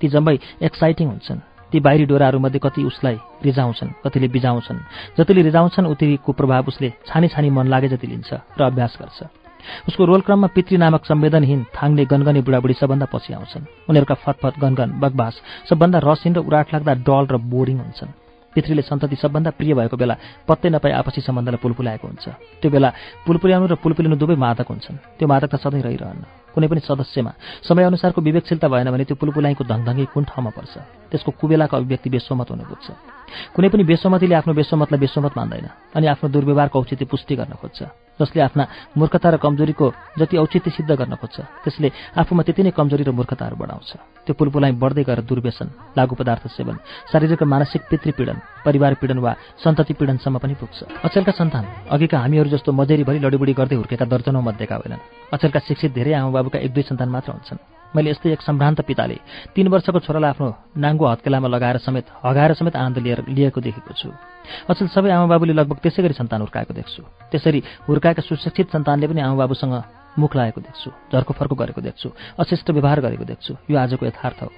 ती 0.00 0.06
जम्मै 0.14 0.36
एक्साइटिङ 0.62 1.06
हुन्छन्। 1.08 1.53
ती 1.74 1.80
बाहिरी 1.82 2.04
डोराहरूमध्ये 2.06 2.60
कति 2.62 2.82
उसलाई 2.86 3.18
रिजाउँछन् 3.42 3.90
कतिले 4.04 4.28
बिजाउँछन् 4.30 4.78
जतिले 5.18 5.42
रिजाउँछन् 5.42 5.90
उतिको 5.90 6.32
प्रभाव 6.38 6.70
उसले 6.70 6.90
छानी 7.02 7.28
छानी 7.34 7.50
मन 7.50 7.66
लागे 7.66 7.88
जति 7.90 8.06
लिन्छ 8.06 8.30
र 8.58 8.62
अभ्यास 8.62 8.94
गर्छ। 9.02 9.18
उसको 9.88 10.04
रोलक्रममा 10.06 10.48
पितृ 10.54 10.76
नामक 10.78 11.02
संवेदनहीन 11.10 11.66
थाङ्ने 11.74 12.04
गनगनी 12.06 12.40
बुढाबुढी 12.46 12.74
सबभन्दा 12.78 13.06
पछि 13.10 13.32
आउँछन्। 13.34 13.90
उनीहरूका 13.90 14.14
फतफत 14.22 14.54
गनगन 14.62 14.90
बगबास 15.02 15.34
सबभन्दा 15.68 15.98
रसिन 16.04 16.34
र 16.34 16.38
उराट 16.46 16.74
लाग्दा 16.74 16.94
डल 17.02 17.24
र 17.26 17.36
बोरिङ 17.42 17.78
हुन्छन्। 17.82 18.23
पितृले 18.54 18.82
सन्तति 18.82 19.16
सबभन्दा 19.16 19.50
प्रिय 19.58 19.74
भएको 19.74 19.96
बेला 19.96 20.14
पत्तै 20.48 20.68
नपाई 20.70 20.92
आपसी 20.94 21.20
सम्बन्धलाई 21.20 21.58
पुलपुलाएको 21.58 22.06
हुन्छ। 22.08 22.24
त्यो 22.62 22.70
बेला 22.70 22.88
पुलपुल्याउनु 23.26 23.66
र 23.66 23.74
पुलपुलिनु 23.82 24.16
दुवै 24.16 24.36
मादक 24.38 24.68
हुन्छन्। 24.70 25.18
त्यो 25.18 25.26
मादक 25.28 25.50
त 25.52 25.56
सधैँ 25.58 25.82
रहिरहन्न। 25.82 26.24
कुनै 26.54 26.66
पनि 26.70 26.80
सदस्यमा 26.86 27.32
समयअनुसारको 27.66 28.20
विवेकशीलता 28.22 28.68
भएन 28.70 28.88
भने 28.94 29.04
त्यो 29.10 29.18
पुलपुलाइको 29.18 29.62
धङधङ्गी 29.66 30.04
कुन 30.14 30.24
ठाउँमा 30.30 30.50
पर्छ। 30.54 30.74
त्यसको 31.10 31.30
कुबेलाको 31.34 31.74
अभिव्यक्ति 31.76 32.08
बेसोमत 32.14 32.48
हुन 32.50 32.62
पुग्छ 32.70 32.86
कुनै 33.54 33.68
पनि 33.74 33.82
बेसोमतीले 33.90 34.34
आफ्नो 34.38 34.54
बेसोमतलाई 34.54 35.00
बेसोमत 35.02 35.32
मान्दैन 35.34 35.66
अनि 35.98 36.06
आफ्नो 36.14 36.26
दुर्व्यवहारको 36.30 36.76
औचित्य 36.78 37.04
पुष्टि 37.10 37.34
गर्न 37.34 37.58
खोज्छ। 37.58 37.80
जसले 38.20 38.42
आफ्ना 38.42 38.64
मूर्खता 38.96 39.28
र 39.30 39.36
कमजोरीको 39.42 39.86
जति 40.18 40.36
औचित्य 40.36 40.70
सिद्ध 40.70 40.90
गर्न 40.90 41.14
खोज्छ 41.18 41.36
त्यसले 41.64 41.88
आफूमा 42.14 42.42
त्यति 42.46 42.62
नै 42.62 42.70
कमजोरी 42.70 43.04
र 43.04 43.10
मूर्खताहरू 43.10 43.56
बढाउँछ। 43.58 43.90
त्यो 44.24 44.34
पुलपुलाई 44.38 44.72
बढ्दै 44.78 45.02
गएर 45.02 45.20
दुर्व्यसन 45.26 45.68
लागु 45.98 46.14
पदार्थ 46.14 46.46
सेवन 46.54 46.76
शारीरिक 47.10 47.42
र 47.42 47.44
मानसिक 47.44 47.82
पितृपीडन 47.90 48.38
परिवार 48.64 48.94
पीडन 49.02 49.18
वा 49.18 49.32
सन्तति 49.58 49.94
पीडनसम्म 49.98 50.38
पनि 50.38 50.54
पुग्छ। 50.54 50.78
अचेलका 51.02 51.32
सन्तान 51.34 51.64
अघिका 51.90 52.18
हामीहरू 52.18 52.48
जस्तो 52.54 52.70
मजेरीभरि 52.72 53.18
लडीबुडी 53.18 53.52
गर्दै 53.58 53.76
हुर्केका 53.76 54.06
दर्जनौँ 54.06 54.42
मध्येका 54.42 54.74
होइनन्। 54.78 55.04
अचेलका 55.34 55.58
शिक्षित 55.66 55.90
धेरै 55.94 56.12
आमा 56.14 56.30
बाबुका 56.30 56.58
एक 56.62 56.72
दुई 56.74 56.82
सन्तान 56.86 57.08
मात्र 57.10 57.32
हुन्छन्। 57.32 57.73
मैले 57.94 58.10
यस्तै 58.10 58.32
एक 58.32 58.42
सम्भ्रान्त 58.42 58.80
पिताले 58.82 59.16
तीन 59.54 59.68
वर्षको 59.70 59.98
छोरालाई 60.02 60.30
आफ्नो 60.34 60.48
नाङ्गो 60.76 61.04
हत्केलामा 61.06 61.48
लगाएर 61.48 61.78
समेत 61.78 62.06
हगाएर 62.24 62.52
समेत 62.58 62.74
आनन्द 62.76 62.98
लिएर 62.98 63.20
लिएको 63.30 63.60
देखेको 63.60 63.92
छु। 63.94 64.10
अचेल 64.66 64.88
सबै 64.90 65.10
आमाबाबुले 65.14 65.54
लगभग 65.54 65.78
त्यसै 65.78 66.02
गरी 66.02 66.14
सन्तान 66.18 66.40
हुर्काएको 66.42 66.74
देख्छु। 66.74 67.02
त्यसरी 67.30 67.60
हुर्काएका 67.88 68.22
सुशिक्षित 68.22 68.74
सन्तानले 68.74 69.06
पनि 69.06 69.20
आमाबाबुसँग 69.22 69.74
मुख 70.18 70.36
लगाएको 70.36 70.60
देख्छु 70.60 70.90
झर्को 71.12 71.32
फर्को 71.38 71.54
गरेको 71.54 71.80
देख्छु 71.80 72.08
अशिष्ट 72.38 72.70
व्यवहार 72.70 73.00
गरेको 73.00 73.24
देख्छु। 73.24 73.52
यो 73.70 73.76
आजको 73.78 74.06
यथार्थ 74.06 74.42
हो। 74.42 74.50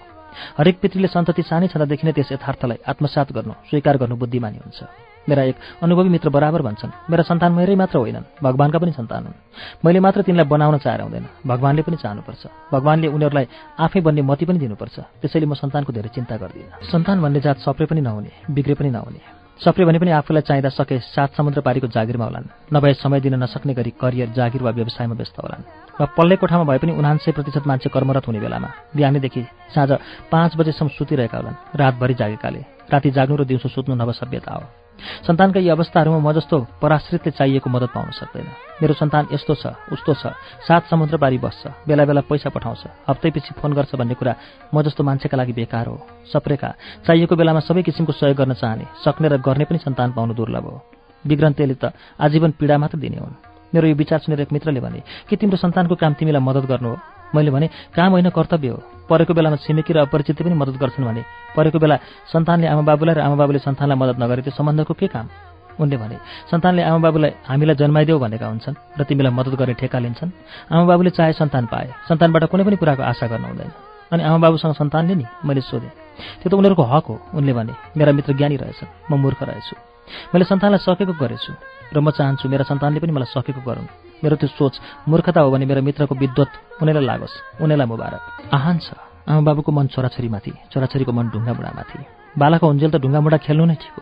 हरेक 0.59 0.77
पितृले 0.81 1.09
सन्तति 1.09 1.43
सानै 1.43 1.69
छँदादेखि 1.73 2.05
नै 2.07 2.13
त्यस 2.13 2.33
यथार्थलाई 2.33 2.79
आत्मसात 2.89 3.33
गर्नु 3.33 3.53
स्वीकार 3.69 3.97
गर्नु 3.97 4.17
बुद्धिमानी 4.17 4.59
हुन्छ। 4.65 5.16
मेरा 5.29 5.43
एक 5.43 5.57
अनुभवी 5.83 6.09
मित्र 6.09 6.29
बराबर 6.29 6.63
भन्छन्। 6.63 7.11
मेरा 7.11 7.23
सन्तान 7.23 7.53
मेरै 7.53 7.75
मात्र 7.75 7.99
होइनन्। 7.99 8.25
भगवान्का 8.43 8.79
पनि 8.79 8.93
सन्तान 8.93 9.23
हुन्। 9.25 9.35
मैले 9.85 10.01
मात्र 10.01 10.23
तिनलाई 10.23 10.47
बनाउन 10.47 10.79
चाहेर 10.79 11.01
हुँदैन 11.01 11.27
भगवान्ले 11.47 11.83
पनि 11.83 11.97
चाहनुपर्छ। 11.97 12.43
भगवान्ले 12.73 13.07
उनीहरूलाई 13.09 13.47
आफै 13.79 14.01
बन्ने 14.01 14.23
मती 14.23 14.45
पनि 14.47 14.59
दिनुपर्छ। 14.59 14.97
त्यसैले 15.23 15.47
म 15.47 15.55
सन्तानको 15.55 15.93
धेरै 15.93 16.11
चिन्ता 16.15 16.37
गर्दिनँ। 16.37 16.87
सन्तान 16.91 17.23
भन्ने 17.23 17.41
जात 17.41 17.59
सप्रे 17.59 17.87
पनि 17.87 18.01
नहुने 18.01 18.31
बिग्रे 18.51 18.75
पनि 18.75 18.91
नहुने। 18.91 19.21
सप्रे 19.57 19.85
भने 19.85 19.99
पनि 19.99 20.11
आफूलाई 20.11 20.43
चाहिँदा 20.43 20.69
सके 20.69 21.01
सात 21.01 21.33
समुद्र 21.33 21.61
पारीको 21.65 21.89
जागिरमा 21.89 22.25
होलान्। 22.25 22.77
नभए 22.77 22.93
समय 23.01 23.21
दिन 23.21 23.35
नसक्ने 23.41 23.73
गरी 23.75 23.93
करियर 23.97 24.29
जागिर 24.37 24.63
वा 24.63 24.71
व्यवसायमा 24.71 25.15
व्यस्त 25.17 25.41
होलान्। 25.41 25.65
र 25.97 26.05
पल्ले 26.13 26.37
कोठामा 26.37 26.65
भए 26.69 26.79
पनि 26.79 26.93
उनान्सय 26.93 27.33
प्रतिशत 27.33 27.65
मान्छे 27.67 27.89
कर्मरत 27.89 28.29
हुने 28.29 28.41
बेलामा 28.41 28.69
बिहानैदेखि 28.97 29.43
साँझ 29.73 29.91
पाँच 30.29 30.57
बजेसम्म 30.57 30.89
सुतिरहेका 30.93 31.37
होलान्। 31.39 31.57
रातभरि 31.73 32.15
जागेकाले। 32.15 32.61
राति 32.93 33.11
जाग्नु 33.11 33.37
र 33.37 33.45
दिउँसो 33.45 33.69
सुत्नु 33.69 33.95
नवसभ्यता 33.97 34.53
हो। 34.53 34.86
सन्तानका 35.27 35.61
यी 35.61 35.69
अवस्थाहरूमा 35.69 36.19
म 36.19 36.33
जस्तो 36.33 36.57
पराश्रितले 36.83 37.31
चाहिएको 37.39 37.69
मद्दत 37.71 37.91
पाउन 37.95 38.11
सक्दैन। 38.17 38.47
मेरो 38.83 38.95
सन्तान 38.95 39.25
यस्तो 39.33 39.55
छ 39.55 39.65
उस्तो 39.93 40.13
छ 40.15 40.25
सात 40.69 40.83
समुद्र 40.91 41.17
पारी 41.17 41.39
बस्छ 41.39 41.89
बेला 41.89 42.05
बेला 42.05 42.21
पैसा 42.29 42.49
पठाउँछ 42.51 43.09
हप्तैपछि 43.09 43.55
फोन 43.61 43.73
गर्छ 43.73 43.95
भन्ने 43.95 44.15
कुरा 44.15 44.35
म 44.75 44.83
जस्तो 44.83 45.05
मान्छेका 45.05 45.37
लागि 45.37 45.53
बेकार 45.53 45.87
हो। 45.87 45.97
सप्रेका 46.33 46.71
चाहिएको 47.07 47.35
बेलामा 47.37 47.61
सबै 47.65 47.83
किसिमको 47.83 48.13
सहयोग 48.13 48.37
गर्न 48.37 48.53
चाहने 48.55 48.85
सक्ने 49.05 49.29
र 49.29 49.37
गर्ने 49.39 49.65
पनि 49.65 49.79
सन्तान 49.79 50.13
पाउनु 50.13 50.35
दुर्लभ 50.35 50.65
हो। 50.65 50.77
विग्रन्थले 51.25 51.75
त 51.75 51.93
आजीवन 52.21 52.51
पीडा 52.59 52.77
मात्र 52.79 52.99
दिने 52.99 53.19
हुन्। 53.19 53.35
मेरो 53.75 53.87
यो 53.89 53.95
विचार 53.95 54.19
सुनेर 54.23 54.41
एक 54.41 54.53
मित्रले 54.53 54.81
भने 54.81 55.03
के 55.29 55.37
तिम्रो 55.37 55.57
सन्तानको 55.59 55.95
काम 55.95 56.13
तिमीलाई 56.15 56.43
मद्दत 56.43 56.65
गर्नु 56.71 56.89
हो? 56.89 57.16
मैले 57.35 57.51
भने 57.51 57.67
काम 57.97 58.11
होइन 58.13 58.29
कर्तव्य 58.31 58.69
हो। 58.69 58.83
परेको 59.09 59.35
बेलामा 59.35 59.57
छिमेकी 59.65 59.93
र 59.93 59.99
अपरिचित 60.07 60.43
पनि 60.43 60.55
मद्दत 60.55 60.77
गर्छन् 60.83 61.07
भने 61.07 61.23
परेको 61.57 61.79
बेला 61.79 61.97
सन्तानले 62.33 62.67
आमाबाबुलाई 62.67 63.15
र 63.15 63.21
आमाबाबुले 63.27 63.59
सन्तानलाई 63.59 63.99
मद्दत 63.99 64.17
नगरे 64.23 64.43
त्यो 64.43 64.53
सम्बन्धको 64.59 64.95
के 64.95 65.07
काम? 65.07 65.27
उनले 65.81 65.97
भने 65.97 66.17
सन्तानले 66.51 66.83
आमाबाबुलाई 66.83 67.33
हामीलाई 67.47 67.77
जन्माइदेऊ 67.77 68.19
भनेका 68.19 68.47
हुन्छन् 68.47 68.77
र 68.99 69.03
तिमीलाई 69.05 69.33
मद्दत 69.33 69.55
गर्ने 69.61 69.75
ठेका 69.75 69.99
लिन्छन्। 69.99 70.31
आमाबाबुले 70.73 71.11
चाहे 71.11 71.33
सन्तान 71.33 71.65
पाए 71.67 71.87
सन्तानबाट 72.09 72.45
कुनै 72.51 72.65
पनि 72.65 72.77
कुराको 72.77 73.03
आशा 73.03 73.27
गर्नु 73.27 73.47
हुँदैन। 73.47 73.71
अनि 74.13 74.23
आमाबाबुसँग 74.23 74.75
सन्तानले 74.75 75.15
नि? 75.15 75.25
मैले 75.45 75.61
सोधेँ। 75.61 75.91
त्यो 76.41 76.49
त 76.51 76.55
उनीहरूको 76.55 76.83
हक 76.83 77.05
हो। 77.07 77.15
उनले 77.35 77.53
भने 77.53 77.73
मेरा 77.97 78.13
मित्र 78.13 78.33
ज्ञानी 78.39 78.57
रहेछन्। 78.57 79.11
म 79.11 79.21
मूर्ख 79.21 79.43
रहेछु। 79.43 79.75
मैले 80.33 80.45
सन्तानलाई 80.47 80.81
सकेको 80.81 81.13
गरेछु। 81.13 81.53
र 81.93 81.97
म 82.01 82.11
चाहन्छु 82.11 82.49
मेरा 82.49 82.65
सन्तानले 82.65 83.01
पनि 83.03 83.13
मलाई 83.13 83.29
सकेको 83.35 83.61
गरून्। 83.61 84.06
मेरो 84.25 84.37
त्यो 84.41 84.49
सोच 84.59 84.75
मूर्खता 85.09 85.41
हो 85.41 85.51
भने 85.51 85.65
मेरो 85.67 85.83
मित्रको 85.83 86.15
विद्वत 86.15 86.51
उनीलाई 86.83 87.05
लागोस् 87.05 87.37
उनीलाई 87.63 87.87
मुबारक। 87.87 88.23
आहान 88.57 88.77
छ 88.79 88.89
आमा 89.29 89.41
बाबुको 89.49 89.71
मन 89.73 89.87
छोराछोरीमाथि 89.95 90.53
छोराछोरीको 90.73 91.13
मन 91.13 91.27
ढुङ्गा 91.35 91.53
बुढामाथि 91.59 91.99
बालाको 92.39 92.67
हुन्जेल 92.67 92.91
त 92.91 92.97
ढुङ्गा 93.03 93.21
मुढा 93.21 93.39
खेल्नु 93.47 93.65
नै 93.67 93.77
ठिक 93.83 93.97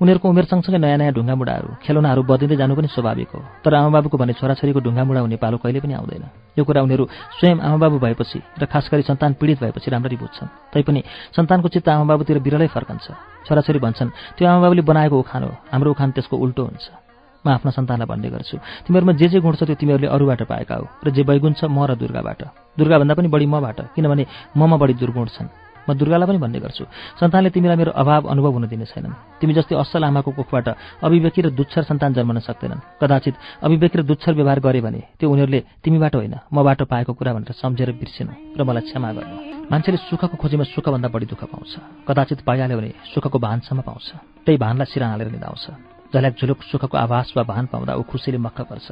उनीहरूको 0.00 0.28
उमेर 0.28 0.44
सँगसँगै 0.48 0.78
नयाँ 0.80 0.98
नयाँ 0.98 1.12
ढुङ्गा 1.12 1.34
मुढाहरू 1.36 1.68
खेलौनाहरू 1.84 2.22
बदिँदै 2.24 2.56
जानु 2.56 2.74
पनि 2.80 2.88
स्वाभाविक 2.88 3.30
हो। 3.36 3.40
तर 3.60 3.74
आमाबाबुको 3.76 4.16
भने 4.16 4.32
छोराछोरीको 4.40 4.80
ढुङ्गा 4.80 5.04
मुढा 5.04 5.20
हुने 5.20 5.36
पालो 5.36 5.60
कहिले 5.60 5.80
पनि 5.84 5.94
आउँदैन। 6.00 6.24
यो 6.56 6.64
कुरा 6.64 6.80
उनीहरू 6.80 7.04
स्वयं 7.36 7.60
आमाबाबु 7.60 7.96
भएपछि 8.00 8.38
र 8.56 8.64
खास 8.72 8.88
गरी 8.88 9.02
सन्तान 9.04 9.36
पीडित 9.36 9.60
भएपछि 9.60 9.88
राम्ररी 9.92 10.16
बुझ्छन्। 10.16 10.48
तैपनि 10.72 11.00
सन्तानको 11.36 11.68
चित्त 11.68 11.88
आमाबाबुतिर 11.92 12.38
बिरलै 12.40 12.68
फर्कन्छ। 12.72 13.06
छोराछोरी 13.44 13.78
भन्छन् 13.84 14.10
त्यो 14.40 14.48
आमाबाबुले 14.48 14.82
बनाएको 14.82 15.16
उखान 15.20 15.42
हो 15.44 15.52
हाम्रो 15.72 15.90
उखान 15.92 16.10
त्यसको 16.16 16.36
उल्टो 16.40 16.62
हुन्छ। 16.64 17.05
म 17.46 17.54
आफ्ना 17.54 17.70
सन्तानलाई 17.70 18.10
भन्ने 18.10 18.28
गर्छु। 18.34 18.58
तिमीहरूमा 18.90 19.12
जे 19.14 19.26
जे 19.30 19.38
गुण 19.38 19.54
छ 19.54 19.62
त्यो 19.62 19.78
तिमीहरूले 19.78 20.10
अरूबाट 20.10 20.42
पाएका 20.50 20.74
हो 20.74 20.84
र 21.06 21.14
जे 21.14 21.22
वैगुण 21.22 21.54
छ 21.54 21.70
म 21.70 21.86
र 21.86 21.94
दुर्गाबाट। 21.94 22.74
दुर्गाभन्दा 22.74 23.14
पनि 23.14 23.28
बढी 23.30 23.46
मबाट 23.46 23.94
किनभने 23.94 24.24
ममा 24.58 24.76
बढी 24.76 24.94
दुर्गुण 24.98 25.30
छन्। 25.30 25.48
म 25.86 25.94
दुर्गालाई 25.94 26.26
पनि 26.26 26.38
भन्ने 26.42 26.58
गर्छु। 26.58 26.82
सन्तानले 27.14 27.54
तिमीलाई 27.54 27.78
मेरो 27.78 27.94
अभाव 27.94 28.26
अनुभव 28.26 28.52
हुन 28.58 28.66
दिने 28.66 28.90
छैनन्। 28.90 29.38
तिमी 29.38 29.54
जस्तै 29.54 29.78
असल 29.78 30.02
आमाको 30.02 30.34
कोखबाट 30.34 30.66
अभिव्यक्ति 30.98 31.40
र 31.46 31.48
दुच्छर 31.54 31.82
सन्तान 31.86 32.10
जन्मन 32.10 32.42
सक्दैनन्। 32.42 32.98
कदाचित 32.98 33.34
अभिव्यक्ति 33.62 33.98
र 33.98 34.02
दुच्छर 34.02 34.34
व्यवहार 34.34 34.58
गरे 34.66 34.80
भने 34.82 35.00
त्यो 35.14 35.30
उनीहरूले 35.30 35.60
तिमीबाट 35.86 36.14
होइन 36.18 36.34
मबाट 36.50 36.90
पाएको 36.90 37.12
कुरा 37.14 37.32
भनेर 37.38 37.54
सम्झेर 37.54 37.94
बिर्सेन 38.02 38.58
र 38.58 38.60
मलाई 38.66 38.82
क्षमा 38.82 39.10
गर्नु। 39.14 39.36
मान्छेले 39.70 39.98
सुखको 40.10 40.34
खोजीमा 40.34 40.66
सुखभन्दा 40.74 41.06
बढी 41.06 41.26
दुःख 41.30 41.42
पाउँछ। 41.54 42.02
कदाचित 42.02 42.42
पाइहाल्यो 42.42 42.78
भने 42.78 42.90
सुखको 43.14 43.38
भानसम्म 43.38 43.86
पाउँछ। 43.86 44.06
त्यही 44.42 44.58
भानलाई 44.58 44.90
सिरा 44.90 45.06
हालेर 45.06 45.30
निधाउँछ 45.30 45.95
झल्याक 46.14 46.34
झुलुक 46.38 46.62
सुखको 46.62 46.96
आभास 46.96 47.32
वा 47.36 47.42
भान 47.42 47.66
पाउँदा 47.72 47.94
ऊ 47.94 48.02
खुसीले 48.02 48.38
मक्क 48.38 48.60
पर्छ। 48.70 48.86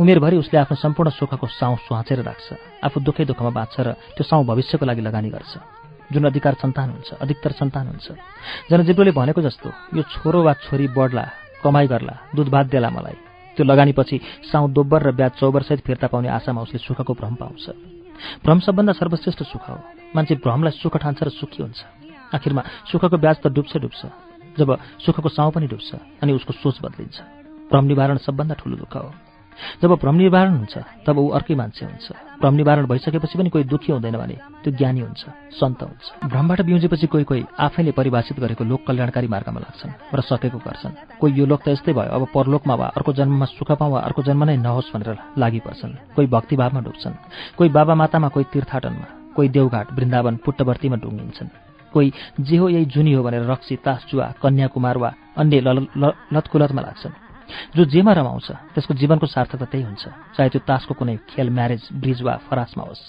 उमेरभरि 0.00 0.36
उसले 0.36 0.58
आफ्नो 0.58 0.76
सम्पूर्ण 0.76 1.10
सुखको 1.10 1.46
साउ 1.46 1.76
सुहाँचेर 1.84 2.20
राख्छ। 2.22 2.46
आफू 2.86 3.00
दुःखै 3.00 3.24
दुःखमा 3.24 3.50
बाँच्छ 3.50 3.76
र 3.80 3.92
त्यो 4.16 4.24
साउ 4.24 4.44
भविष्यको 4.44 4.84
लागि 4.86 5.02
लगानी 5.02 5.30
गर्छ। 5.30 5.52
जुन 6.12 6.24
अधिकार 6.30 6.54
सन्तान 6.62 6.88
हुन्छ 6.90 7.08
अधिकतर 7.20 7.52
सन्तान 7.60 7.86
हुन्छ। 7.88 8.06
जनजीवले 8.70 9.10
भनेको 9.10 9.40
जस्तो 9.42 9.68
यो 9.96 10.02
छोरो 10.06 10.42
वा 10.42 10.52
छोरी 10.64 10.86
बढ्ला 10.94 11.24
कमाई 11.62 11.86
गर्ला 11.86 12.14
दुध 12.34 12.48
भात 12.48 12.66
देला 12.70 12.90
मलाई। 12.90 13.18
त्यो 13.56 13.64
लगानीपछि 13.66 14.16
साउ 14.52 14.68
दोब्बर 14.70 15.02
र 15.02 15.10
ब्याज 15.18 15.32
चौबरसहित 15.40 15.80
फिर्ता 15.82 16.06
पाउने 16.06 16.28
आशामा 16.28 16.62
उसले 16.62 16.78
सुखको 16.78 17.12
भ्रम 17.12 17.34
पाउँछ। 17.34 17.64
भ्रम 18.44 18.58
सबभन्दा 18.60 18.92
सर्वश्रेष्ठ 18.92 19.42
सुख 19.42 19.64
हो। 19.68 19.76
मान्छे 20.14 20.34
भ्रमलाई 20.40 20.72
सुख 20.78 20.96
ठान्छ 20.96 21.22
र 21.22 21.28
सुखी 21.34 21.62
हुन्छ। 21.62 21.80
आखिरमा 22.32 22.62
सुखको 22.86 23.16
ब्याज 23.18 23.36
त 23.42 23.46
डुब्छ 23.50 23.76
डुब्छ। 23.76 24.00
जब 24.58 24.78
सुखको 25.04 25.28
साउ 25.28 25.50
पनि 25.50 25.66
डुब्छ 25.66 25.94
अनि 26.22 26.32
उसको 26.32 26.52
सोच 26.52 26.76
बदलिन्छ। 26.82 27.16
भ्रम 27.70 27.84
निवारण 27.84 28.16
सबभन्दा 28.16 28.54
ठुलो 28.54 28.76
दुःख 28.76 28.96
हो। 28.96 29.10
जब 29.82 29.90
भ्रम 29.96 30.14
निवारण 30.14 30.52
हुन्छ 30.56 30.78
तब 31.06 31.18
ऊ 31.18 31.28
अर्कै 31.32 31.54
मान्छे 31.56 31.84
हुन्छ। 31.86 32.12
भ्रम 32.40 32.54
निवारण 32.54 32.86
भइसकेपछि 32.86 33.38
पनि 33.38 33.48
कोही 33.48 33.64
दुःखी 33.64 33.92
हुँदैन 33.92 34.16
भने 34.20 34.36
त्यो 34.62 34.70
ज्ञानी 34.76 35.00
हुन्छ 35.00 35.22
सन्त 35.56 35.82
हुन्छ। 35.82 36.28
भ्रमबाट 36.28 36.60
बिउजेपछि 36.60 37.06
कोही 37.06 37.24
कोही 37.24 37.42
आफैले 37.58 37.92
परिभाषित 37.96 38.36
गरेको 38.40 38.64
लोक 38.64 38.84
कल्याणकारी 38.86 39.28
मार्गमा 39.32 39.60
लाग्छन् 39.60 39.96
र 40.12 40.20
सकेको 40.20 40.58
गर्छन्। 40.60 41.18
कोही 41.20 41.32
यो 41.40 41.46
लोक 41.48 41.60
त 41.64 41.68
यस्तै 41.72 41.92
भयो 41.96 42.12
अब 42.12 42.22
परलोकमा 42.36 42.74
वा 42.76 42.86
अर्को 43.00 43.12
जन्ममा 43.16 43.46
सुख 43.56 43.72
पाउँ 43.80 43.92
वा 43.92 44.00
अर्को 44.04 44.22
जन्म 44.28 44.44
नै 44.44 44.56
नहोस् 44.60 44.92
भनेर 44.92 45.40
लागि 45.40 45.60
पर्छन्। 45.64 46.12
कोही 46.14 46.26
भक्तिभावमा 46.28 46.80
डुब्छन्। 46.84 47.14
कोही 47.56 47.68
बाबा 47.72 47.94
मातामा 47.96 48.28
कोही 48.28 48.44
तीर्थाटनमा 48.52 49.32
कोही 49.32 49.48
देवघाट 49.48 49.86
वृन्दावन 49.96 50.36
पुट्टवर्तीमा 50.44 50.96
डुङ्गिन्छन्। 51.00 51.65
कोही 51.96 52.12
जे 52.40 52.56
हो 52.60 52.68
यही 52.68 52.84
जुनी 52.92 53.12
हो 53.16 53.22
भनेर 53.24 53.48
रक्सी 53.50 53.76
तासजुवा 53.80 54.26
कन्याकुमार 54.42 54.96
वा 55.02 55.10
अन्य 55.40 55.60
लतकुलतमा 56.34 56.82
लाग्छन्। 56.82 57.14
जो 57.76 57.84
जेमा 57.86 58.12
रमाउँछ 58.12 58.74
त्यसको 58.74 58.94
जीवनको 59.00 59.26
सार्थकता 59.26 59.66
त्यही 59.70 59.84
हुन्छ। 59.86 60.04
चाहे 60.34 60.48
त्यो 60.50 60.60
तासको 60.66 60.92
कुनै 60.98 61.14
खेल 61.30 61.48
म्यारेज 61.48 61.82
ब्रिज 61.94 62.20
वा 62.26 62.34
फरासमा 62.50 62.84
होस् 62.84 63.04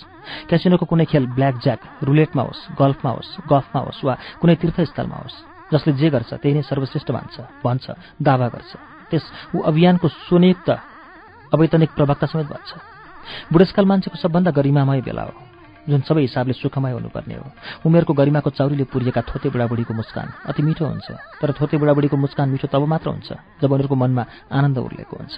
क्यासिनोको 0.47 0.85
कुनै 0.85 1.05
खेल 1.09 1.25
ब्ल्याक 1.33 1.55
ज्याक 1.57 1.81
रुलेटमा 2.05 2.43
होस् 2.45 2.61
गल्फमा 2.77 3.11
होस् 3.17 3.31
गफमा 3.49 3.81
होस् 3.81 4.05
वा 4.05 4.13
कुनै 4.37 4.55
तीर्थस्थलमा 4.61 5.17
होस् 5.17 5.37
जसले 5.73 5.91
जे 5.97 6.07
गर्छ 6.13 6.31
त्यही 6.37 6.53
नै 6.53 6.63
सर्वश्रेष्ठ 6.69 7.09
मान्छ 7.11 7.35
भन्छ 7.65 7.85
दावा 8.21 8.47
गर्छ। 8.53 8.71
त्यस 9.09 9.25
ऊ 9.55 9.57
अभियानको 9.65 10.07
सुनियुक्त 10.29 10.69
अवैतनिक 11.51 11.91
प्रवक्ता 11.97 12.25
समेत 12.29 12.47
भन्छ 12.53 12.69
बुढेसकाल 13.51 13.85
मान्छेको 13.89 14.17
सबभन्दा 14.21 14.51
गरिमामय 14.53 15.01
बेला 15.01 15.23
हो। 15.27 15.46
जुन 15.87 16.01
सबै 16.03 16.21
हिसाबले 16.21 16.53
सुखमय 16.53 16.91
हुनुपर्ने 16.99 17.35
हो। 17.35 17.47
उमेरको 17.87 18.13
गरिमाको 18.13 18.49
चौरीले 18.51 18.85
पुरिएका 18.91 19.21
थोते 19.23 19.47
बुढाबुढीको 19.49 19.93
मुस्कान 19.93 20.27
अति 20.51 20.61
मिठो 20.63 20.83
हुन्छ 20.83 21.07
तर 21.39 21.51
थोते 21.55 21.77
बुढाबुढीको 21.79 22.17
मुस्कान 22.17 22.47
मिठो 22.51 22.67
तब 22.67 22.83
मात्र 22.83 23.07
हुन्छ 23.09 23.29
जब 23.63 23.71
उनीहरूको 23.71 23.95
मनमा 23.95 24.23
आनन्द 24.51 24.77
उर्लेको 24.77 25.15
हुन्छ। 25.15 25.35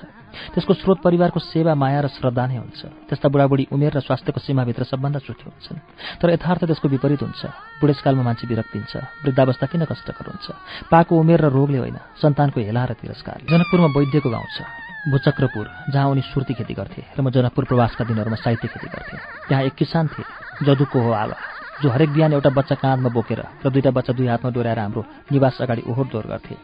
त्यसको 0.53 0.73
स्रोत 0.73 0.99
परिवारको 1.05 1.39
सेवा 1.39 1.73
माया 1.77 2.01
र 2.01 2.07
श्रद्धा 2.09 2.43
नै 2.49 2.57
हुन्छ। 2.57 2.81
त्यस्ता 3.09 3.27
बुढाबुढी 3.29 3.67
उमेर 3.69 3.93
र 3.93 3.99
स्वास्थ्यको 4.01 4.39
सीमाभित्र 4.41 4.83
सबभन्दा 4.89 5.19
सुखी 5.21 5.45
हुन्छन्। 5.45 5.77
तर 6.17 6.27
यथार्थ 6.33 6.65
त्यसको 6.65 6.87
विपरीत 6.89 7.21
हुन्छ। 7.21 7.41
बुढेसकालमा 7.81 8.23
मान्छे 8.25 8.45
विरक्तिन्छ 8.49 8.93
वृद्धावस्था 9.21 9.65
किन 9.69 9.85
कष्टकर 9.85 10.25
हुन्छ? 10.33 10.47
पाको 10.89 11.13
उमेर 11.13 11.39
र 11.45 11.47
रोगले 11.53 11.77
होइन 11.77 11.97
सन्तानको 12.17 12.57
हेला 12.57 12.83
र 12.89 12.93
तिरस्कार। 12.97 13.45
जनकपुरमा 13.45 13.89
वैद्यको 13.93 14.29
गाउँ 14.29 14.49
छ। 14.57 14.88
भुचक्रपुर 15.07 15.69
जहाँ 15.93 16.07
उनी 16.09 16.21
सुर्ती 16.21 16.53
खेती 16.53 16.73
गर्थे 16.73 17.03
र 17.17 17.21
म 17.21 17.29
जनकपुर 17.31 17.65
प्रवासका 17.65 18.03
दिनहरूमा 18.03 18.35
साहित्य 18.35 18.67
खेती 18.67 18.87
गर्थेँ 18.87 19.19
त्यहाँ 19.47 19.63
एक 19.63 19.73
किसान 19.79 20.07
थिए 20.11 20.25
जदुको 20.65 20.99
हो 20.99 21.11
आवा 21.11 21.35
जो 21.81 21.89
हरेक 21.89 22.09
बिहान 22.11 22.33
एउटा 22.33 22.49
बच्चा 22.51 22.75
काँधमा 22.75 23.09
बोकेर 23.09 23.39
र 23.63 23.69
दुईवटा 23.71 23.91
बच्चा 23.95 24.13
दुई 24.13 24.27
हातमा 24.27 24.51
डोराएर 24.51 24.79
हाम्रो 24.79 25.05
निवास 25.31 25.61
अगाडि 25.61 25.81
ओहोर 25.87 26.05
दोहोर 26.11 26.27
गर्थे। 26.27 26.55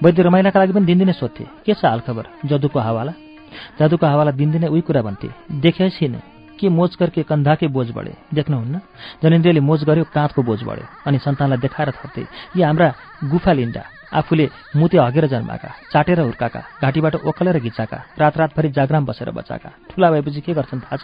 वैद्य 0.00 0.22
रमाइलाका 0.22 0.60
लागि 0.60 0.72
पनि 0.72 0.86
दिनदिनै 0.88 1.12
सोध्थे 1.12 1.44
के 1.66 1.74
छ 1.74 1.84
हालखबर 1.84 2.24
जदुको 2.48 2.80
हावाला? 2.80 3.12
जादुको 3.78 4.06
हावालाई 4.06 4.32
दिनदिनै 4.32 4.68
उही 4.72 4.80
कुरा 4.80 5.02
भन्थे 5.04 5.28
देखे 5.60 5.90
छैन। 5.90 6.16
के 6.56 6.68
मोज 6.68 6.96
करके 6.96 7.22
कन्धाकै 7.28 7.68
बोझ 7.68 7.90
बढे? 7.92 8.14
देख्नुहुन्न? 8.32 8.80
जनेन्द्रले 9.22 9.60
मोज 9.60 9.84
गर्यो 9.84 10.04
काँधको 10.08 10.40
बोझ 10.42 10.60
बढ्यो। 10.64 10.86
अनि 11.06 11.18
सन्तानलाई 11.18 11.58
देखाएर 11.60 11.90
थप्थे 11.90 12.22
यी 12.56 12.62
हाम्रा 12.62 12.88
गुफा 13.28 13.52
लिन्डा 13.52 13.82
आफूले 14.12 14.48
मुते 14.76 14.98
हगेर 14.98 15.26
जन्माका 15.26 15.70
चाटेर 15.92 16.20
हुर्काका 16.20 16.60
घाँटीबाट 16.82 17.14
ओखलेर 17.24 17.58
घिचाका 17.58 17.98
रात 18.18 18.36
रातभरि 18.38 18.68
जाग्राम 18.70 19.04
बसेर 19.06 19.30
बचाएका 19.30 19.70
ठुला 19.90 20.10
भएपछि 20.10 20.40
के 20.40 20.52
गर्छन् 20.54 20.80
थाहा 20.80 20.96
छ? 20.96 21.02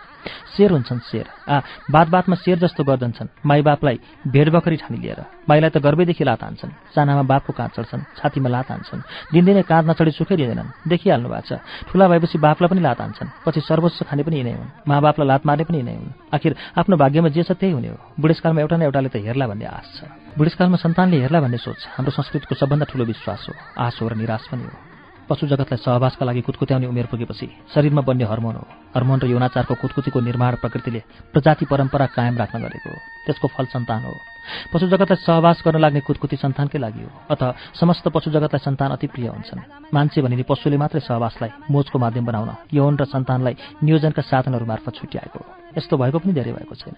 शेर 0.57 0.71
हुन्छन् 0.73 1.01
शेर। 1.01 1.27
आ 1.49 1.61
बात 1.91 2.09
बातमा 2.09 2.37
शेर 2.37 2.59
जस्तो 2.59 2.85
गर्दन्छन्। 2.85 3.29
माई 3.47 3.63
बापलाई 3.63 3.97
भेडबकरी 4.27 4.77
ठानी 4.77 4.99
लिएर। 5.01 5.21
माईलाई 5.49 5.71
त 5.71 5.79
गर्वैदेखि 5.79 6.25
लात 6.25 6.43
हान्छन्। 6.43 6.71
सानामा 6.95 7.23
बापको 7.23 7.53
काँध 7.53 7.71
चढ्छन् 7.77 8.03
छातीमा 8.19 8.49
लात 8.49 8.71
हान्छन्। 8.71 9.01
दिनदिनै 9.33 9.63
काँध 9.63 9.85
नचढी 9.91 10.11
सुखै 10.11 10.37
दिँदैनन् 10.37 10.89
देखिहाल्नु 10.89 11.29
भएको 11.29 11.47
छ। 11.49 11.61
ठुला 11.89 12.09
भएपछि 12.09 12.39
बापलाई 12.39 12.69
पनि 12.69 12.81
लात 12.81 13.01
हान्छन्। 13.01 13.29
पछि 13.47 13.61
सर्वोच्च 13.61 14.03
खाने 14.09 14.23
पनि 14.23 14.37
यिनै 14.39 14.53
हुन्। 14.59 14.71
मा 14.89 15.01
बापलाई 15.01 15.27
लात 15.29 15.43
मार्ने 15.47 15.65
पनि 15.65 15.79
यिनै 15.79 15.95
हुन्। 15.97 16.13
आखिर 16.35 16.53
आफ्नो 16.79 16.97
भाग्यमा 16.97 17.29
जे 17.35 17.43
छ 17.43 17.53
त्यही 17.57 17.73
हुने 17.73 17.89
हो। 17.89 17.99
बुढेसकालमा 18.21 18.61
एउटा 18.61 18.77
न 18.77 18.83
एउटाले 18.83 19.09
त 19.09 19.17
हेर्ला 19.17 19.47
भन्ने 19.47 19.67
आश 19.67 19.89
छ। 19.97 20.20
बुढेसकालमा 20.39 20.77
सन्तानले 20.77 21.17
हेर्ला 21.21 21.41
भन्ने 21.41 21.59
सोच 21.59 21.81
हाम्रो 21.99 22.13
संस्कृतिको 22.15 22.55
सबभन्दा 22.55 22.87
ठुलो 22.91 23.05
विश्वास 23.05 23.47
हो। 23.49 23.55
आश 23.83 24.03
हो 24.03 24.09
र 24.09 24.15
निराश 24.15 24.47
पनि 24.53 24.63
हो। 24.65 24.90
पशु 25.31 25.47
जगतलाई 25.47 25.79
सहवासका 25.79 26.27
लागि 26.27 26.41
कुदकुत्याउने 26.43 26.87
उमेर 26.91 27.07
पुगेपछि 27.07 27.47
शरीरमा 27.71 28.03
बन्ने 28.03 28.25
हर्मोन 28.27 28.55
हो। 28.59 28.65
हर्मोन 28.95 29.19
र 29.23 29.27
यौनाचारको 29.31 29.75
कुदकुतीको 29.79 30.19
निर्माण 30.21 30.59
प्रकृतिले 30.59 31.01
प्रजाति 31.31 31.65
परम्परा 31.71 32.07
कायम 32.19 32.35
राख्न 32.35 32.59
गरेको। 32.59 32.91
त्यसको 33.27 33.47
फल 33.55 33.67
सन्तान 33.71 34.03
हो। 34.03 34.15
पशु 34.75 34.91
जगतलाई 34.91 35.23
सहवास 35.23 35.63
गर्न 35.63 35.79
लाग्ने 35.79 36.01
कुदकुती 36.03 36.37
सन्तानकै 36.37 36.79
लागि 36.83 37.03
हो। 37.07 37.11
अथवा 37.31 37.55
समस्त 37.79 38.09
पशु 38.11 38.31
जगतलाई 38.35 38.59
सन्तान 38.59 38.91
अति 38.91 39.07
प्रिय 39.07 39.29
हुन्छन्। 39.31 39.95
मान्छे 39.95 40.19
भनिने 40.19 40.43
पशुले 40.51 40.77
मात्रै 40.77 41.01
सहवासलाई 41.07 41.51
मोजको 41.71 41.99
माध्यम 41.99 42.25
बनाउन 42.27 42.51
यौन 42.75 42.99
र 42.99 43.05
सन्तानलाई 43.07 43.55
नियोजनका 43.87 44.23
साधनहरू 44.27 44.67
मार्फत 44.67 44.95
छुट्याएको। 44.99 45.41
यस्तो 45.79 45.95
भएको 45.95 46.19
पनि 46.19 46.33
धेरै 46.35 46.53
भएको 46.59 46.75
छैन। 46.75 46.95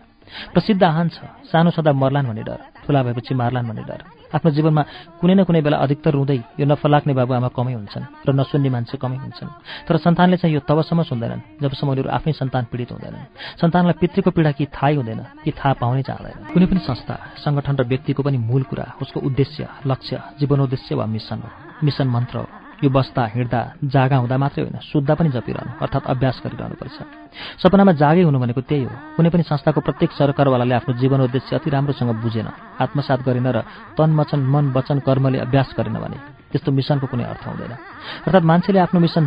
प्रसिद्ध 0.56 0.80
आहान 0.80 1.08
छ 1.12 1.20
सानो 1.52 1.70
सदा 1.76 1.92
मर्लान् 1.92 2.28
भन्ने 2.32 2.44
डर 2.48 2.58
ठुला 2.80 3.00
भएपछि 3.04 3.34
मार्लान् 3.36 3.68
भन्ने 3.68 3.84
डर। 3.84 4.21
आफ्नो 4.34 4.50
जीवनमा 4.50 4.82
कुनै 5.20 5.34
न 5.34 5.40
कुनै 5.44 5.60
बेला 5.60 5.76
अधिकतर 5.84 6.12
रुँदै 6.16 6.38
यो 6.60 6.64
नफलाक्ने 6.66 7.12
बाबुआमा 7.12 7.48
कमै 7.52 7.72
हुन्छन् 7.76 8.04
र 8.26 8.28
नसुन्ने 8.32 8.70
मान्छे 8.72 8.96
कमै 8.96 9.18
हुन्छन्। 9.20 9.50
तर 9.86 9.96
सन्तानले 10.00 10.36
चाहिँ 10.40 10.54
यो 10.56 10.60
तबसम्म 10.64 11.02
सुन्दैनन् 11.10 11.60
जबसम्म 11.62 11.88
उनीहरू 11.92 12.08
आफ्नै 12.08 12.32
सन्तान 12.32 12.64
पीडित 12.72 12.90
हुँदैनन्। 12.92 13.26
सन्तानलाई 13.60 13.96
पितृको 14.00 14.30
पीडा 14.32 14.50
कि 14.56 14.64
थाहै 14.72 14.94
हुँदैन 14.96 15.20
कि 15.44 15.50
थाहा 15.52 15.72
पाउनै 15.82 16.02
चाहँदैन। 16.08 16.52
कुनै 16.52 16.66
पनि 16.66 16.80
संस्था 16.88 17.14
सङ्गठन 17.44 17.74
र 17.76 17.82
व्यक्तिको 17.84 18.22
पनि 18.22 18.38
मूल 18.38 18.62
कुरा 18.70 18.86
उसको 19.02 19.18
उद्देश्य 19.20 19.60
लक्ष्य 19.86 20.14
जीवनोद्देश्य 20.40 20.94
वा 20.94 21.06
मिसन 21.06 21.38
हो। 21.44 21.48
मिसन 21.84 22.08
मन्त्र 22.08 22.38
हो। 22.38 22.61
यो 22.82 22.90
बस्दा 22.90 23.22
हिँड्दा 23.34 23.60
जागा 23.94 24.16
हुँदा 24.22 24.36
मात्रै 24.42 24.62
होइन 24.64 24.78
सुत्दा 24.82 25.14
पनि 25.14 25.30
जपिरहनु 25.30 25.72
अर्थात् 25.78 26.06
अभ्यास 26.12 26.36
गरिरहनुपर्छ। 26.44 26.96
सपनामा 27.62 27.92
जागै 27.94 28.22
हुनु 28.26 28.38
भनेको 28.42 28.60
त्यही 28.66 28.84
हो। 28.84 28.94
कुनै 29.16 29.30
पनि 29.30 29.42
संस्थाको 29.46 29.80
प्रत्येक 29.86 30.10
सरकारवालाले 30.18 30.74
आफ्नो 30.74 30.92
जीवन 30.98 31.20
उद्देश्य 31.30 31.56
अति 31.56 31.70
राम्रोसँग 31.70 32.10
बुझेन 32.22 32.48
आत्मसात 32.82 33.20
गरेन 33.22 33.46
र 33.54 33.58
तन 33.94 34.10
मचन 34.18 34.40
मन 34.50 34.64
वचन 34.74 34.98
कर्मले 35.06 35.38
अभ्यास 35.46 35.68
गरेन 35.78 35.96
भने 36.02 36.18
त्यस्तो 36.50 36.70
मिसनको 36.74 37.06
कुनै 37.06 37.24
अर्थ 37.24 37.44
हुँदैन। 37.46 37.72
अर्थात् 38.26 38.48
मान्छेले 38.50 38.78
आफ्नो 38.82 38.98
मिसन 39.00 39.24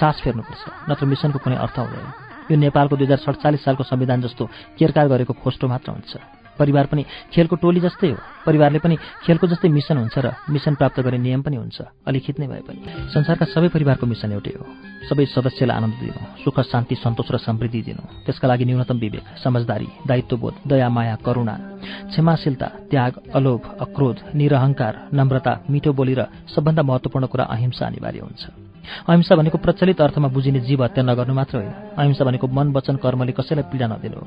सास 0.00 0.16
फेर्नुपर्छ 0.24 0.62
नत्र 0.88 1.04
मिसनको 1.04 1.38
कुनै 1.44 1.56
अर्थ 1.60 1.76
हुँदैन। 1.78 2.06
यो 2.50 2.56
नेपालको 2.56 2.96
दुई 2.96 3.06
हजार 3.06 3.20
सडचालिस 3.20 3.64
सालको 3.64 3.84
संविधान 3.84 4.20
जस्तो 4.24 4.44
केरकार 4.78 5.06
गरेको 5.12 5.32
खोस्टो 5.44 5.68
मात्र 5.68 5.92
हुन्छ। 5.92 6.43
परिवार 6.58 6.86
पनि 6.86 7.04
खेलको 7.32 7.56
टोली 7.56 7.80
जस्तै 7.80 8.10
हो। 8.10 8.18
परिवारले 8.46 8.78
पनि 8.78 8.96
खेलको 9.24 9.46
जस्तै 9.46 9.68
मिसन 9.68 9.96
हुन्छ 9.98 10.16
र 10.18 10.32
मिसन 10.50 10.74
प्राप्त 10.74 11.00
गर्ने 11.00 11.18
नियम 11.18 11.42
पनि 11.42 11.56
हुन्छ। 11.56 11.78
अलिखित 12.06 12.38
नै 12.40 12.46
भए 12.46 12.62
पनि 12.66 12.80
संसारका 13.14 13.44
सबै 13.54 13.68
परिवारको 13.74 14.06
मिसन 14.06 14.32
एउटै 14.32 14.54
हो। 14.58 14.64
सबै 15.08 15.24
सदस्यलाई 15.26 15.76
आनन्द 15.76 15.94
दिनु 16.00 16.20
सुख 16.44 16.56
शान्ति 16.64 16.94
सन्तोष 16.94 17.28
र 17.30 17.36
समृद्धि 17.38 17.80
दिनु। 17.82 18.02
त्यसका 18.24 18.46
लागि 18.48 18.64
न्यूनतम 18.64 18.98
विवेक 18.98 19.24
समझदारी 19.44 19.88
दायित्वबोध 20.08 20.54
दया 20.64 20.88
माया 20.88 21.16
करुणा 21.26 21.54
क्षमाशीलता 22.10 22.68
त्याग 22.90 23.12
अलोभ 23.34 23.62
अक्रोध 23.84 24.16
निरहङ्कार 24.34 24.94
नम्रता 25.12 25.52
मिठो 25.70 25.92
बोली 25.92 26.14
र 26.14 26.22
सबभन्दा 26.48 26.82
महत्त्वपूर्ण 26.82 27.26
कुरा 27.26 27.44
अहिंसा 27.44 27.86
अनिवार्य 27.86 28.20
हुन्छ। 28.20 28.63
अहिंसा 29.08 29.34
भनेको 29.36 29.58
प्रचलित 29.58 30.00
अर्थमा 30.00 30.28
बुझिने 30.28 30.60
जीव 30.60 30.84
हत्या 30.84 31.02
नगर्नु 31.04 31.34
मात्र 31.34 31.54
होइन। 31.58 31.72
अहिंसा 31.98 32.24
भनेको 32.24 32.46
मन 32.48 32.72
वचन 32.72 32.96
कर्मले 33.02 33.32
कसैलाई 33.32 33.64
पीडा 33.72 33.86
नदिनु 33.86 34.16
हो। 34.16 34.26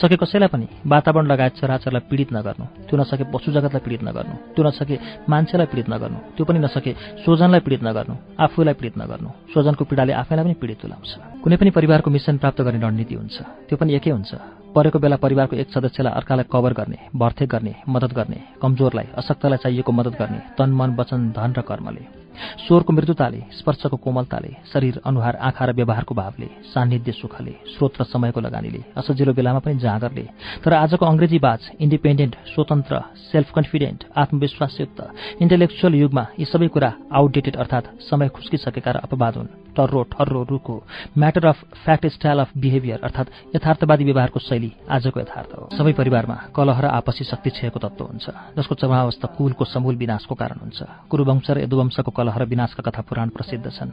सके 0.00 0.16
कसैलाई 0.16 0.48
पनि 0.48 0.66
वातावरण 0.86 1.26
लगायत 1.26 1.54
चराचरलाई 1.58 2.02
पीडित 2.10 2.32
नगर्नु 2.32 2.64
त्यो 2.86 2.94
नसके 2.94 3.24
पशु 3.34 3.52
जगतलाई 3.52 3.82
पीडित 3.84 4.02
नगर्नु 4.06 4.34
त्यो 4.54 4.62
नसके 4.64 4.96
मान्छेलाई 5.28 5.66
पीडित 5.66 5.88
नगर्नु 5.90 6.18
त्यो 6.36 6.44
पनि 6.46 6.58
नसके 6.62 6.92
स्वजनलाई 7.22 7.60
पीडित 7.60 7.82
नगर्नु 7.82 8.14
आफूलाई 8.38 8.74
पीडित 8.78 8.94
नगर्नु 9.02 9.30
स्वजनको 9.52 9.84
पीडाले 9.90 10.12
आफैलाई 10.22 10.44
पनि 10.44 10.54
पीडित 10.62 10.78
तुलाउँछ 10.82 11.10
कुनै 11.42 11.56
पनि 11.58 11.70
परिवारको 11.74 12.10
मिसन 12.10 12.38
प्राप्त 12.38 12.62
गर्ने 12.62 12.86
रणनीति 12.86 13.14
हुन्छ 13.14 13.36
त्यो 13.68 13.76
पनि 13.78 13.94
एकै 13.98 14.10
हुन्छ। 14.10 14.32
परेको 14.74 14.98
बेला 14.98 15.16
परिवारको 15.22 15.54
एक 15.56 15.70
सदस्यलाई 15.70 16.12
अर्कालाई 16.18 16.46
कभर 16.50 16.72
गर्ने 16.78 16.98
भर्थे 17.14 17.46
गर्ने 17.46 17.74
मद्दत 17.88 18.12
गर्ने 18.14 18.38
कमजोरलाई 18.62 19.06
अशक्तलाई 19.20 19.58
चाहिएको 19.58 19.92
मद्दत 19.92 20.14
गर्ने 20.18 20.40
तन 20.58 20.70
मन 20.70 20.94
वचन 20.98 21.30
धन 21.30 21.50
र 21.58 21.60
कर्मले। 21.62 22.23
स्वरको 22.66 22.92
मृदुताले 22.92 23.40
स्पर्शको 23.58 23.96
कोमलताले 23.96 24.50
शरीर 24.72 25.00
अनुहार 25.06 25.36
आँखा 25.36 25.64
र 25.64 25.72
व्यवहारको 25.72 26.14
भावले 26.14 26.48
सान्निध्य 26.72 27.12
सुखले 27.12 27.54
स्रोत 27.72 28.00
र 28.00 28.04
समयको 28.04 28.40
लगानीले 28.40 28.80
असजिलो 28.96 29.32
बेलामा 29.32 29.60
पनि 29.64 29.78
जाँगरले। 29.78 30.24
तर 30.64 30.72
आजको 30.74 31.04
अङ्ग्रेजी 31.06 31.38
बाज 31.38 31.60
इन्डिपेन्डेन्ट 31.80 32.34
स्वतन्त्र 32.54 32.94
सेल्फ 33.32 33.52
कन्फिडेन्ट 33.56 34.04
आत्मविश्वासयुक्त 34.16 34.98
इन्टेलेक्चुअल 35.42 35.94
युगमा 35.94 36.24
यी 36.38 36.44
सबै 36.44 36.68
कुरा 36.68 36.90
आउटडेटेड 37.12 37.56
अर्थात् 37.56 37.92
समय 38.10 38.28
खुस्किसकेका 38.28 38.90
र 38.92 38.96
अपवाद 39.04 39.34
हुन्। 39.36 39.63
टर्रो 39.76 40.02
ठर्रो 40.12 40.42
रुखो। 40.50 40.76
Matter 41.18 41.46
of 41.46 41.58
fact 41.84 42.06
style 42.06 42.38
of 42.38 42.50
behaviour 42.56 43.00
अर्थात् 43.04 43.56
यथार्थवादी 43.56 44.04
व्यवहारको 44.04 44.40
शैली 44.40 44.72
आजको 44.90 45.20
यथार्थ 45.20 45.50
हो। 45.54 45.68
सबै 45.76 45.92
परिवारमा 45.92 46.36
कलह 46.56 46.80
र 46.80 46.86
आपसी 46.94 47.24
शक्ति 47.24 47.50
क्षयको 47.50 47.78
तत्व 47.78 48.04
हुन्छ 48.04 48.26
जसको 48.56 48.74
चमावस्था 48.74 49.28
कुलको 49.38 49.64
समूल 49.64 49.96
विनाशको 49.96 50.34
कारण 50.34 50.58
हुन्छ। 50.60 50.82
कुरुवंश 51.10 51.50
र 51.50 51.58
यदुवंशको 51.64 52.10
कलह 52.10 52.34
र 52.36 52.44
विनाशका 52.44 52.82
कथा 52.82 53.02
पुराण 53.02 53.28
प्रसिद्ध 53.28 53.66
छन्। 53.66 53.90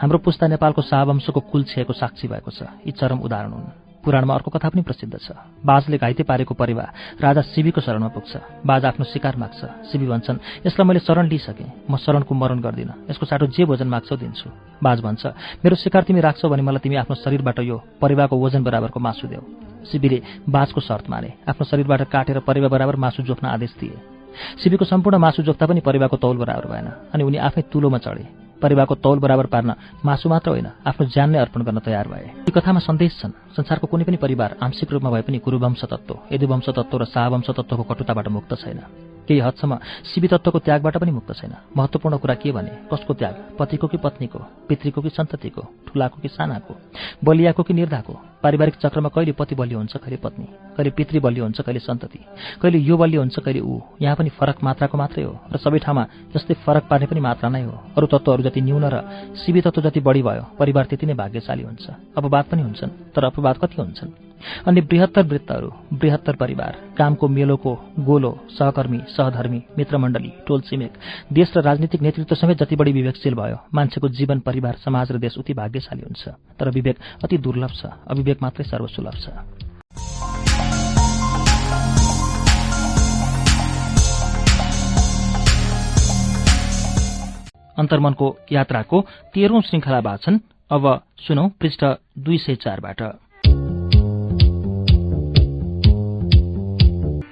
हाम्रो 0.00 0.18
पुस्ता 0.18 0.46
नेपालको 0.46 0.82
शाहवंशको 0.82 1.40
कुल 1.40 1.62
क्षयको 1.64 1.92
साक्षी 1.92 2.28
भएको 2.28 2.50
छ। 2.50 2.62
यी 2.86 2.92
चरम 2.92 3.18
उदाहरण 3.20 3.52
हुन्। 3.52 3.83
पुराणमा 4.04 4.34
अर्को 4.34 4.50
कथा 4.52 4.68
पनि 4.68 4.82
प्रसिद्ध 4.84 5.16
छ। 5.16 5.32
बाजले 5.64 5.96
घाइते 5.98 6.22
पारेको 6.22 6.54
परिवार 6.54 6.88
राजा 7.18 7.42
शिवीको 7.50 7.80
शरणमा 7.80 8.08
पुग्छ। 8.12 8.32
बाज 8.62 8.84
आफ्नो 8.84 9.04
शिकार 9.08 9.36
माग्छ। 9.36 9.60
शिवी 9.88 10.06
भन्छन् 10.06 10.38
यसलाई 10.66 10.86
मैले 10.86 11.00
शरण 11.00 11.26
लिइसकेँ। 11.26 11.88
म 11.88 11.96
शरणको 11.96 12.34
मरण 12.34 12.60
गर्दिनँ। 12.60 13.08
यसको 13.10 13.24
साटो 13.26 13.46
जे 13.48 13.64
भोजन 13.64 13.88
माग्छौ 13.88 14.16
दिन्छु। 14.16 14.48
बाज 14.78 15.00
भन्छ 15.00 15.22
मेरो 15.64 15.76
शिकार 15.76 16.02
तिमी 16.04 16.20
राख्छौ 16.20 16.48
भने 16.48 16.62
मलाई 16.62 16.84
तिमी 16.84 16.96
आफ्नो 17.00 17.16
शरीरबाट 17.16 17.58
यो 17.64 17.76
परिवारको 18.00 18.36
वजन 18.36 18.62
बराबरको 18.62 19.00
मासु 19.00 19.26
देऊ। 19.26 19.42
शिवीले 19.88 20.18
बाजको 20.48 20.80
शर्त 20.80 21.08
माने। 21.08 21.30
आफ्नो 21.48 21.64
शरीरबाट 21.64 22.02
काटेर 22.08 22.38
परिवार 22.40 22.70
बराबर 22.70 22.96
मासु 22.96 23.22
जोख्न 23.24 23.46
आदेश 23.48 23.72
दिए। 23.80 23.96
शिवीको 24.60 24.84
सम्पूर्ण 24.84 25.18
मासु 25.18 25.42
जोख्दा 25.42 25.66
पनि 25.66 25.80
परिवारको 25.80 26.16
तौल 26.16 26.36
बराबर 26.36 26.66
भएन 26.66 26.88
अनि 27.14 27.22
उनी 27.22 27.38
आफै 27.38 27.62
तुलोमा 27.70 27.98
चढे। 27.98 28.43
परिवारको 28.64 28.94
तौल 29.04 29.18
बराबर 29.20 29.46
पार्न 29.52 29.70
मासु 30.04 30.28
मात्र 30.28 30.50
होइन 30.50 30.68
आफ्नो 30.88 31.04
ज्यान 31.06 31.30
नै 31.30 31.38
अर्पण 31.38 31.60
गर्न 31.62 31.78
तयार 31.84 32.08
भए। 32.08 32.26
यी 32.48 32.52
कथामा 32.56 32.80
सन्देश 32.80 33.12
छन्। 33.20 33.36
संसारको 33.56 33.86
कुनै 33.86 34.04
पनि 34.08 34.16
परिवार 34.16 34.56
आंशिक 34.64 34.92
रूपमा 34.92 35.10
भए 35.10 35.22
पनि 35.22 35.38
कुरुवंश 35.44 35.84
तत्व 35.84 36.32
यदुवंश 36.32 36.66
तत्व 36.72 36.96
र 36.96 37.04
शाहवंश 37.04 37.48
तत्वको 37.50 37.82
कटुताबाट 37.84 38.28
मुक्त 38.28 38.52
छैन। 38.62 39.13
केही 39.28 39.40
हदसम्म 39.40 39.78
शिवी 40.04 40.28
तत्वको 40.28 40.58
त्यागबाट 40.58 40.96
पनि 40.96 41.10
मुक्त 41.10 41.32
छैन। 41.32 41.52
महत्त्वपूर्ण 41.76 42.16
कुरा 42.16 42.34
के 42.34 42.52
भने 42.52 42.72
कसको 42.92 43.14
त्याग? 43.14 43.34
पतिको 43.58 43.86
कि 43.88 43.96
पत्नीको? 43.96 44.38
पितृको 44.68 45.00
कि 45.02 45.10
सन्ततिको? 45.10 45.62
ठुलाको 45.88 46.20
कि 46.20 46.28
सानाको? 46.28 46.74
बलियाको 47.24 47.62
कि 47.62 47.74
निर्धाको? 47.74 48.14
पारिवारिक 48.42 48.74
चक्रमा 48.76 49.08
कहिले 49.08 49.32
पति 49.32 49.54
बलियो 49.54 49.78
हुन्छ 49.78 49.96
कहिले 49.96 50.16
पत्नी? 50.16 50.44
कहिले 50.76 50.90
पितृ 50.90 51.20
बलियो 51.20 51.44
हुन्छ 51.44 51.60
कहिले 51.60 51.80
सन्तति? 51.80 52.18
कहिले 52.62 52.78
यो 52.78 52.96
बलियो 52.96 53.20
हुन्छ 53.20 53.38
कहिले 53.38 53.60
ऊ? 53.60 53.80
यहाँ 54.02 54.16
पनि 54.16 54.28
फरक 54.28 54.62
मात्राको 54.62 54.98
मात्रै 54.98 55.24
हो 55.24 55.32
र 55.52 55.56
सबै 55.56 55.78
ठाउँमा 55.78 56.04
जस्तै 56.34 56.54
फरक 56.54 56.84
पार्ने 56.90 57.06
पनि 57.06 57.20
मात्रा 57.20 57.48
नै 57.48 57.62
हो। 57.62 57.72
अरू 57.96 58.06
तत्त्वहरू 58.06 58.42
जति 58.42 58.60
न्यून 58.60 58.84
र 58.84 59.00
शिवी 59.36 59.60
तत्व 59.60 59.82
जति 59.82 60.00
बढी 60.00 60.22
भयो 60.22 60.44
परिवार 60.58 60.84
त्यति 60.84 61.06
नै 61.06 61.14
भाग्यशाली 61.14 61.62
हुन्छ। 61.62 61.86
अपवाद 62.16 62.44
पनि 62.44 62.62
हुन्छन् 62.62 62.90
तर 63.14 63.24
अपवाद 63.24 63.56
कति 63.58 63.76
हुन्छन्? 63.80 64.10
अनि 64.66 64.80
बृहत्तर 64.82 65.22
वृत्तहरू 65.24 65.70
बृहत्तर 65.94 66.36
परिवार 66.36 66.78
कामको 66.98 67.28
मेलोको 67.28 67.74
गोलो 68.00 68.32
सहकर्मी 68.50 69.00
सहधर्मी 69.08 69.60
मित्रमण्डली 69.78 70.32
टोल 70.46 70.60
छिमेक 70.60 70.92
देश 71.32 71.52
र 71.56 71.62
राजनीतिक 71.62 72.02
नेतृत्व 72.02 72.34
समेत 72.34 72.58
जति 72.58 72.76
बढी 72.76 72.92
विवेकशील 72.92 73.34
भयो 73.34 73.58
मान्छेको 73.74 74.08
जीवन 74.10 74.40
परिवार 74.40 74.76
समाज 74.84 75.12
र 75.12 75.18
देश 75.18 75.38
उति 75.38 75.54
भाग्यशाली 75.54 76.02
हुन्छ। 76.02 76.28
तर 76.58 76.70
विवेक 76.70 76.96
अति 77.24 77.38
दुर्लभ 77.38 77.72
छ 77.74 77.86
अविवेक 78.08 78.42
मात्रै 78.42 78.64
सर्वसुलभ 78.64 79.16
छ। 79.16 79.28
अन्तर्मनको 87.76 88.26
यात्राको 88.52 89.00
तेह्रौं 89.34 89.60
श्रृङ्खला 89.60 89.98
वाचन 90.00 90.40
अब 90.70 90.84
सुनौ 91.18 91.48
पृष्ठ 91.60 91.84
दुई 92.18 92.38
सय 92.38 92.54
चारबाट। 92.56 93.02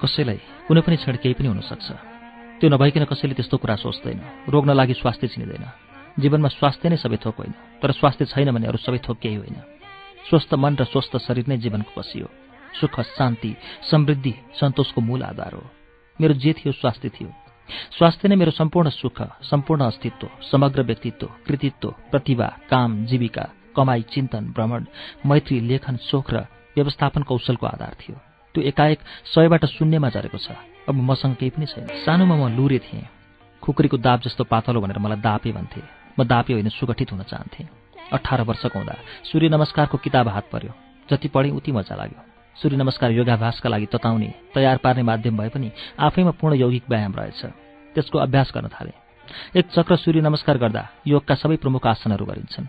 कसैलाई 0.02 0.40
कुनै 0.68 0.80
पनि 0.80 0.96
क्षण 0.96 1.16
केही 1.22 1.34
पनि 1.34 1.48
हुनसक्छ। 1.48 1.88
त्यो 2.58 2.68
नभइकन 2.70 3.04
कसैले 3.04 3.34
त्यस्तो 3.34 3.56
कुरा 3.58 3.76
सोच्दैन। 3.76 4.18
रोग्न 4.48 4.70
लागि 4.74 4.94
स्वास्थ्य 4.94 5.26
चिनिँदैन। 5.28 5.64
जीवनमा 6.18 6.48
स्वास्थ्य 6.48 6.88
नै 6.88 6.96
सबै 6.96 7.16
थोक 7.16 7.36
होइन 7.38 7.52
तर 7.82 7.90
स्वास्थ्य 7.92 8.24
छैन 8.24 8.50
भने 8.52 8.66
अरू 8.66 8.78
सबै 8.78 8.98
थोक 8.98 9.18
केही 9.18 9.36
होइन। 9.36 9.56
स्वस्थ 10.28 10.54
मन 10.54 10.76
र 10.76 10.84
स्वस्थ 10.84 11.16
शरीर 11.16 11.46
नै 11.48 11.56
जीवनको 11.56 11.92
बसी 11.96 12.20
हो। 12.20 12.28
सुख 12.80 13.00
शान्ति 13.00 13.56
समृद्धि 13.90 14.34
सन्तोषको 14.60 15.00
मूल 15.00 15.22
आधार 15.22 15.52
हो। 15.54 15.64
मेरो 16.20 16.34
जे 16.34 16.52
थियो 16.52 16.72
स्वास्थ्य 16.72 17.08
थियो। 17.08 17.30
स्वास्थ्य 17.98 18.28
नै 18.28 18.36
मेरो 18.36 18.50
सम्पूर्ण 18.50 18.88
सुख 18.90 19.22
सम्पूर्ण 19.42 19.82
अस्तित्व 19.84 20.28
समग्र 20.50 20.82
व्यक्तित्व 20.82 21.26
कृतित्व 21.46 21.94
प्रतिभा 22.10 22.48
काम 22.70 23.04
जीविका 23.04 23.44
कमाई 23.76 24.02
चिन्तन 24.02 24.44
भ्रमण 24.52 24.84
मैत्री 25.26 25.60
लेखन 25.60 25.96
सोख 25.96 26.30
र 26.30 26.46
व्यवस्थापन 26.76 27.22
कौशलको 27.22 27.66
आधार 27.66 27.96
थियो। 28.00 28.31
त्यो 28.54 28.62
एकाएक 28.62 28.98
सयबाट 29.24 29.64
शून्यमा 29.64 30.08
झरेको 30.08 30.38
छ। 30.38 30.52
अब 30.88 30.94
मसँग 30.94 31.34
केही 31.36 31.50
पनि 31.50 31.66
छैन। 31.66 31.86
सानोमा 32.04 32.36
म 32.36 32.48
लुरे 32.56 32.78
थिएँ। 32.78 33.08
खुकुरीको 33.62 33.96
दाप 33.96 34.20
जस्तो 34.22 34.44
पातलो 34.44 34.80
भनेर 34.80 34.98
मलाई 34.98 35.20
दापे 35.20 35.52
भन्थे। 35.52 35.82
म 36.18 36.24
दापे 36.24 36.52
होइन 36.52 36.68
सुगठित 36.68 37.12
हुन 37.12 37.22
चाहन्थेँ। 37.22 37.68
अठार 38.12 38.42
वर्षको 38.42 38.78
हुँदा 38.78 38.94
सूर्य 39.24 39.48
नमस्कारको 39.48 39.98
किताब 39.98 40.28
हात 40.28 40.46
पर्यो। 40.52 40.72
जति 41.10 41.28
पढेँ 41.28 41.52
उति 41.52 41.72
मजा 41.72 41.94
लाग्यो। 41.94 42.20
सूर्य 42.56 42.76
नमस्कार 42.76 43.10
योगाभ्यासका 43.10 43.68
लागि 43.68 43.86
तताउने 43.86 44.34
तयार 44.54 44.76
पार्ने 44.76 45.02
माध्यम 45.02 45.38
भए 45.38 45.48
पनि 45.48 45.70
आफैमा 45.98 46.30
पूर्ण 46.30 46.54
यौगिक 46.56 46.84
व्यायाम 46.88 47.14
रहेछ। 47.14 47.40
त्यसको 47.94 48.18
अभ्यास 48.18 48.52
गर्न 48.54 48.68
थाले। 48.68 48.92
एक 49.56 49.70
चक्र 49.70 49.96
सूर्य 49.96 50.20
नमस्कार 50.20 50.58
गर्दा 50.58 50.82
योगका 51.06 51.34
सबै 51.34 51.56
प्रमुख 51.56 51.86
आसनहरू 51.86 52.24
गरिन्छन्। 52.26 52.66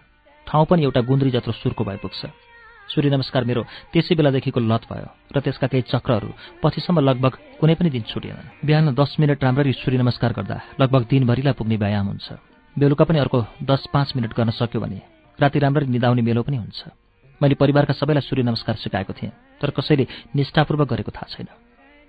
ठाउँ 0.47 0.65
पनि 0.65 0.83
एउटा 0.83 1.01
गुन्द्री 1.01 1.31
जत्रो 1.31 1.53
सुरको 1.53 1.83
भइपुग्छ 1.83 2.25
सूर्य 2.93 3.09
नमस्कार 3.09 3.43
मेरो 3.43 3.61
त्यसै 3.89 4.13
बेलादेखिको 4.13 4.59
लत 4.61 4.83
भयो 4.85 5.09
र 5.33 5.37
त्यसका 5.41 5.65
केही 5.65 5.89
चक्रहरू 5.89 6.29
पछिसम्म 6.61 6.99
लगभग 7.01 7.33
कुनै 7.57 7.73
पनि 7.73 7.89
दिन 7.89 8.05
छुटेनन्। 8.05 8.61
बिहान 8.61 8.93
दस 8.93 9.17
मिनट 9.17 9.41
राम्ररी 9.41 9.73
सूर्य 9.73 9.97
नमस्कार 9.97 10.31
गर्दा 10.37 10.57
लगभग 10.77 11.01
दिनभरिलाई 11.09 11.53
पुग्ने 11.57 11.77
व्यायाम 11.81 12.07
हुन्छ। 12.13 12.27
बेलुका 12.77 13.03
पनि 13.09 13.17
अर्को 13.17 13.39
दस 13.65 13.89
पाँच 13.89 14.13
मिनट 14.13 14.31
गर्न 14.37 14.49
सक्यो 14.53 14.77
भने 14.77 15.01
राति 15.39 15.57
राम्ररी 15.59 15.89
निदाउने 15.89 16.21
मेलो 16.21 16.41
पनि 16.45 16.57
हुन्छ। 16.61 16.79
मैले 17.41 17.55
परिवारका 17.57 17.93
सबैलाई 17.97 18.21
सूर्य 18.21 18.43
नमस्कार 18.45 18.75
सिकाएको 18.77 19.13
थिएँ 19.17 19.33
तर 19.57 19.69
कसैले 19.73 20.05
निष्ठापूर्वक 20.37 20.87
गरेको 20.93 21.11
थाहा 21.11 21.33
छैन। 21.33 21.49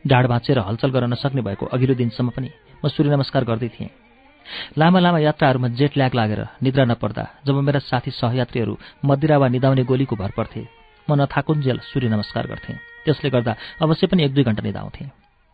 ढाड 0.04 0.24
भाँचेर 0.28 0.58
हलचल 0.68 0.90
गर्न 0.92 1.16
नसक्ने 1.16 1.40
भएको 1.40 1.64
अघिल्लो 1.72 1.94
दिनसम्म 1.96 2.28
पनि 2.36 2.48
म 2.84 2.88
सूर्य 2.92 3.10
नमस्कार 3.16 3.44
गर्दै 3.48 3.68
थिएँ। 3.72 4.03
लामा 4.78 4.98
लामा 5.00 5.18
यात्राहरूमा 5.18 5.68
जेट 5.78 5.96
ल्याग 5.96 6.14
लागेर 6.14 6.40
निद्रा 6.62 6.84
नपर्दा 6.84 7.24
जब 7.46 7.56
मेरा 7.60 7.80
साथी 7.80 8.10
सहयात्रीहरू 8.12 8.74
मदिरा 9.04 9.36
वा 9.38 9.48
निदाउने 9.48 9.84
गोलीको 9.84 10.16
भर 10.16 10.30
पर्थे 10.36 10.62
म 11.08 11.14
नथाकुन्जेल 11.20 11.78
सूर्य 11.84 12.08
नमस्कार 12.08 12.46
गर्थेँ। 12.46 12.76
त्यसले 13.04 13.30
गर्दा 13.30 13.52
अवश्य 13.82 14.06
पनि 14.06 14.24
एक 14.24 14.34
दुई 14.34 14.44
घन्टा 14.44 14.62
निदाउँथेँ। 14.62 15.10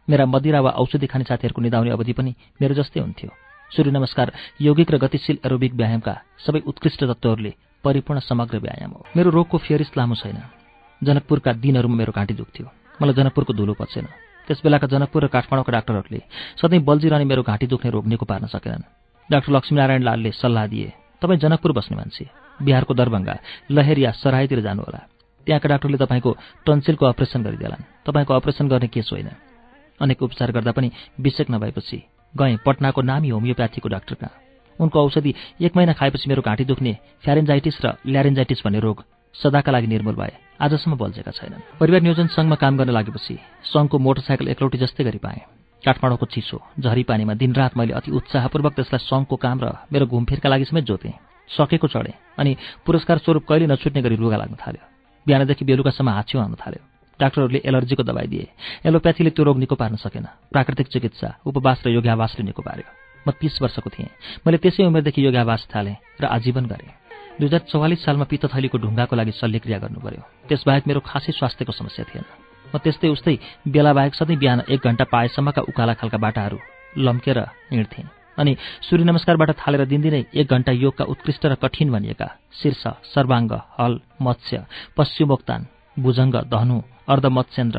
मेरा 0.08 0.24
मदिरा 0.26 0.60
वा 0.60 0.70
औषधि 0.82 1.06
खाने 1.06 1.24
साथीहरूको 1.24 1.62
निदाउने 1.62 1.90
अवधि 1.90 2.12
पनि 2.12 2.34
मेरो 2.60 2.74
जस्तै 2.74 3.00
हुन्थ्यो। 3.00 3.30
सूर्य 3.70 3.90
नमस्कार 3.90 4.32
यौगिक 4.60 4.90
र 4.90 4.96
गतिशील 4.98 5.38
एरोबिक 5.46 5.74
व्यायामका 5.74 6.14
सबै 6.46 6.60
उत्कृष्ट 6.66 7.04
तत्त्वहरूले 7.04 7.52
परिपूर्ण 7.84 8.20
समग्र 8.20 8.58
व्यायाम 8.58 8.90
हो। 8.90 9.06
मेरो 9.16 9.30
रोगको 9.30 9.58
फेरिस 9.58 9.90
लामो 9.96 10.14
छैन। 10.14 10.38
जनकपुरका 11.02 11.52
दिनहरूमा 11.52 11.96
मेरो 11.96 12.12
घाँटी 12.12 12.34
दुख्थ्यो। 12.34 12.66
मलाई 13.02 13.14
जनकपुरको 13.14 13.52
धुलो 13.52 13.74
पच्सेन 13.74 14.06
त्यस 14.50 14.60
बेलाका 14.66 14.86
जनकपुर 14.90 15.24
र 15.24 15.26
काठमाडौँका 15.30 15.72
डाक्टरहरूले 15.72 16.20
सधैँ 16.58 16.82
बल्जिरहने 16.82 17.24
मेरो 17.24 17.42
घाँटी 17.46 17.66
दुख्ने 17.70 17.90
रोग 17.94 18.06
निको 18.10 18.26
पार्न 18.26 18.50
सकेनन्। 18.50 18.82
डाक्टर 19.30 19.52
लक्ष्मीनारायण 19.52 20.02
लालले 20.02 20.30
सल्लाह 20.34 20.66
दिए 20.66 20.88
तपाईँ 21.22 21.38
जनकपुर 21.38 21.72
बस्ने 21.72 21.96
मान्छे 21.96 22.24
बिहारको 22.58 22.94
दरभङ्गा 22.94 23.34
लहेरिया 23.70 24.10
सराईतिर 24.12 24.60
जानुहोला। 24.60 25.00
त्यहाँका 25.46 25.68
डाक्टरले 25.70 25.98
तपाईँको 26.02 26.30
टन्सिलको 26.66 27.06
अपरेसन 27.06 27.42
गरिदिएलान् 27.46 27.86
तपाईँको 28.02 28.34
अपरेसन 28.34 28.66
गर्ने 28.66 28.88
केस 28.90 29.08
होइन। 29.14 29.30
अनेक 30.00 30.18
उपचार 30.18 30.50
गर्दा 30.50 30.72
पनि 30.74 30.90
विषेक 31.20 31.50
नभएपछि 31.50 31.98
गएँ 32.34 32.58
पटनाको 32.66 33.00
नामी 33.02 33.28
होमियोप्याथीको 33.30 33.88
डाक्टरका। 33.88 34.28
उनको 34.78 34.98
औषधि 34.98 35.34
एक 35.62 35.76
महिना 35.76 35.92
खाएपछि 35.94 36.26
मेरो 36.26 36.42
घाँटी 36.42 36.64
दुख्ने 36.66 36.98
फ्यारेन्जाइटिस 37.22 37.76
र 37.84 37.94
ल्यारेन्जाइटिस 38.02 38.66
भन्ने 38.66 38.80
रोग 38.82 38.98
सदाका 39.34 39.72
लागि 39.72 39.86
निर्मूल 39.86 40.14
भए। 40.14 40.32
आजसम्म 40.60 40.96
बल्झेका 40.96 41.30
छैनन्। 41.30 41.80
परिवार 41.80 42.00
नियोजन 42.00 42.26
सङ्घमा 42.36 42.56
काम 42.56 42.76
गर्न 42.76 42.90
लागेपछि 42.90 43.34
सङ्घको 43.64 43.96
मोटरसाइकल 43.98 44.48
एकलौटी 44.48 44.78
जस्तै 44.78 45.04
गरी 45.04 45.18
पाएँ। 45.18 45.40
काठमाडौँको 45.84 46.26
चिसो 46.26 46.58
झरी 46.80 47.02
पानीमा 47.08 47.34
दिनरात 47.40 47.76
मैले 47.76 47.92
अति 47.96 48.10
उत्साहपूर्वक 48.10 48.72
त्यसलाई 48.76 49.00
सङ्घको 49.00 49.36
काम 49.36 49.56
र 49.64 49.66
मेरो 49.92 50.06
घुमफिरका 50.06 50.48
लागि 50.48 50.64
समेत 50.64 50.84
जोतेँ। 50.84 51.14
सकेको 51.48 51.88
चढेँ 51.88 52.14
अनि 52.38 52.56
पुरस्कार 52.86 53.18
स्वरूप 53.24 53.44
कहिले 53.48 53.66
नछुट्ने 53.66 54.02
गरी 54.02 54.16
लुगा 54.16 54.36
लाग्न 54.36 54.54
थाल्यो। 54.60 54.84
बिहानदेखि 55.26 55.64
बेलुकासम्म 55.64 56.10
हाछ्यो 56.10 56.40
आउन 56.40 56.54
थाल्यो। 56.60 56.82
डाक्टरहरूले 57.20 57.60
एलर्जीको 57.64 58.02
दबाई 58.02 58.26
दिए। 58.26 58.46
एलोप्याथीले 58.86 59.30
त्यो 59.30 59.44
रोग 59.44 59.58
निको 59.58 59.74
पार्न 59.74 59.96
सकेन। 59.96 60.26
प्राकृतिक 60.52 60.86
चिकित्सा 60.88 61.28
उपवास 61.44 61.82
र 61.86 61.88
योगावासले 61.96 62.44
निको 62.44 62.62
पार्यो। 62.62 62.88
म 63.28 63.32
तीस 63.40 63.60
वर्षको 63.62 63.90
थिएँ। 63.90 64.08
मैले 64.46 64.58
त्यसै 64.58 64.84
उमेरदेखि 64.84 65.20
योगावास 65.26 65.68
थालेँ 65.68 65.96
र 66.20 66.24
आजीवन 66.24 66.64
गरेँ। 66.66 66.99
दुई 67.40 67.48
हजार 67.48 67.60
चौवालिस 67.72 68.04
सालमा 68.04 68.24
पित्तथैलीको 68.28 68.78
ढुङ्गाको 68.78 69.16
लागि 69.16 69.32
शल्यक्रिया 69.32 69.78
गर्नु 69.80 70.00
पर्यो 70.04 70.22
त्यसबाहेक 70.48 70.84
मेरो 70.88 71.00
खासै 71.00 71.32
स्वास्थ्यको 71.32 71.72
समस्या 71.72 72.04
थिएन। 72.04 72.24
म 72.68 72.76
त्यस्तै 72.84 73.08
उस्तै 73.08 73.34
बेला 73.64 73.92
बाहेक 73.96 74.14
सधैँ 74.14 74.36
बिहान 74.36 74.60
एक 74.68 74.80
घन्टा 74.84 75.04
पाएसम्मका 75.08 75.62
उकाला 75.64 75.94
खालका 75.96 76.18
बाटाहरू 76.20 76.58
लम्केर 77.00 77.38
हिँड्थेँ 77.72 78.04
अनि 78.36 78.52
सूर्य 78.84 79.04
नमस्कारबाट 79.04 79.50
थालेर 79.56 79.84
दिनदिनै 79.88 80.22
एक 80.36 80.46
घन्टा 80.46 80.72
योगका 80.84 81.04
उत्कृष्ट 81.12 81.42
र 81.46 81.54
कठिन 81.64 81.88
भनिएका 81.92 82.28
शीर्ष 82.60 82.84
सर्वाङ्ग 83.08 83.52
हल 83.76 83.92
मत्स्य 84.20 84.56
पश्चिमोक्तान 84.96 85.60
भुजङ्ग 85.96 86.36
धनु 86.52 86.76
अर्धमत्स्येन्द्र 87.08 87.78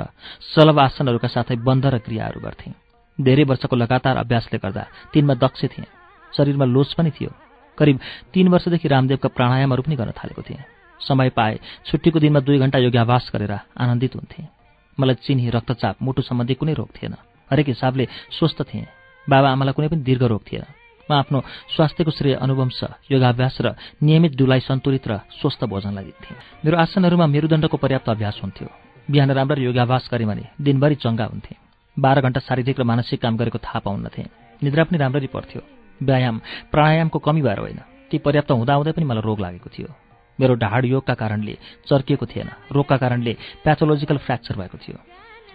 सलभ 0.51 0.77
आसनहरूका 0.79 1.29
साथै 1.35 1.56
बन्ध 1.61 1.85
र 1.85 1.97
क्रियाहरू 2.06 2.40
गर्थेँ। 2.42 2.74
धेरै 3.19 3.44
वर्षको 3.45 3.76
लगातार 3.76 4.15
अभ्यासले 4.17 4.58
गर्दा 4.58 4.83
तिनमा 5.13 5.33
दक्ष 5.38 5.61
थिएँ। 5.74 5.90
शरीरमा 6.33 6.65
लोस 6.65 6.94
पनि 6.97 7.11
थियो। 7.13 7.31
करिब 7.81 7.99
तीन 8.33 8.47
वर्षदेखि 8.47 8.88
रामदेवका 8.88 9.30
प्राणायामहरू 9.33 9.81
पनि 9.81 9.96
गर्न 9.96 10.12
थालेको 10.14 10.42
थिएँ। 10.42 10.62
समय 10.99 11.30
पाए 11.33 11.60
छुट्टीको 11.85 12.19
दिनमा 12.19 12.40
दुई 12.46 12.58
घन्टा 12.60 12.78
योगाभ्यास 12.80 13.31
गरेर 13.33 13.53
आनन्दित 13.76 14.15
हुन्थेँ। 14.15 14.46
मलाई 14.97 15.15
चिनी 15.26 15.49
रक्तचाप 15.49 15.96
मुटु 16.01 16.22
सम्बन्धी 16.22 16.53
कुनै 16.53 16.74
रोग 16.74 16.90
थिएन। 16.94 17.15
हरेक 17.51 17.67
हिसाबले 17.67 18.06
स्वस्थ 18.38 18.62
थिएँ। 18.69 18.85
बाबा 19.28 19.49
आमालाई 19.51 19.74
कुनै 19.74 19.88
पनि 19.90 20.01
दीर्घ 20.03 20.24
रोग 20.24 20.44
थिएन। 20.44 20.65
म 21.10 21.14
आफ्नो 21.14 21.40
स्वास्थ्यको 21.76 22.12
श्रेय 22.12 22.33
अनुभवंश 22.38 22.80
योगाभ्यास 23.12 23.58
र 23.62 23.67
नियमित 23.99 24.38
डुलाइ 24.38 24.60
सन्तुलित 24.62 25.08
र 25.08 25.14
स्वस्थ 25.42 25.65
भोजनलाई 25.65 26.06
दिन्थेँ 26.06 26.38
मेरो 26.64 26.78
आसनहरूमा 26.78 27.26
मेरुदण्डको 27.28 27.78
पर्याप्त 27.78 28.10
अभ्यास 28.10 28.40
हुन्थ्यो। 28.44 28.67
बिहान 29.12 29.31
राम्ररी 29.31 29.64
योगाभ्यास 29.65 30.10
गरेँ 30.12 30.28
भने 30.28 30.46
दिनभरि 30.62 30.96
चङ्गा 31.03 31.26
हुन्थे। 31.26 31.53
बाह्र 31.97 32.22
घण्टा 32.22 32.40
शारीरिक 32.40 32.80
र 32.80 32.83
मानसिक 32.83 33.22
काम 33.22 33.38
गरेको 33.38 33.58
थाहा 33.58 33.80
पाउन्नथे 33.81 34.24
निद्रा 34.62 34.83
पनि 34.83 34.97
राम्ररी 34.97 35.28
पर्थ्यो। 35.28 35.81
व्यायाम 36.03 36.42
प्राणायामको 36.72 37.19
कमी 37.19 37.42
भएर 37.42 37.60
होइन। 37.60 37.80
ती 38.12 38.17
पर्याप्त 38.17 38.51
हुँदाहुँदै 38.51 38.92
पनि 38.92 39.06
मलाई 39.06 39.24
रोग 39.24 39.40
लागेको 39.40 39.69
थियो। 39.69 39.90
मेरो 40.40 40.56
ढाड 40.56 40.85
योगका 40.85 41.14
कारणले 41.14 41.56
चर्किएको 41.88 42.26
थिएन। 42.26 42.50
रोगका 42.72 42.98
कारणले 42.98 43.34
प्याथोलोजिकल 43.64 44.17
फ्र्याक्चर 44.17 44.56
भएको 44.58 44.78
थियो। 44.78 44.98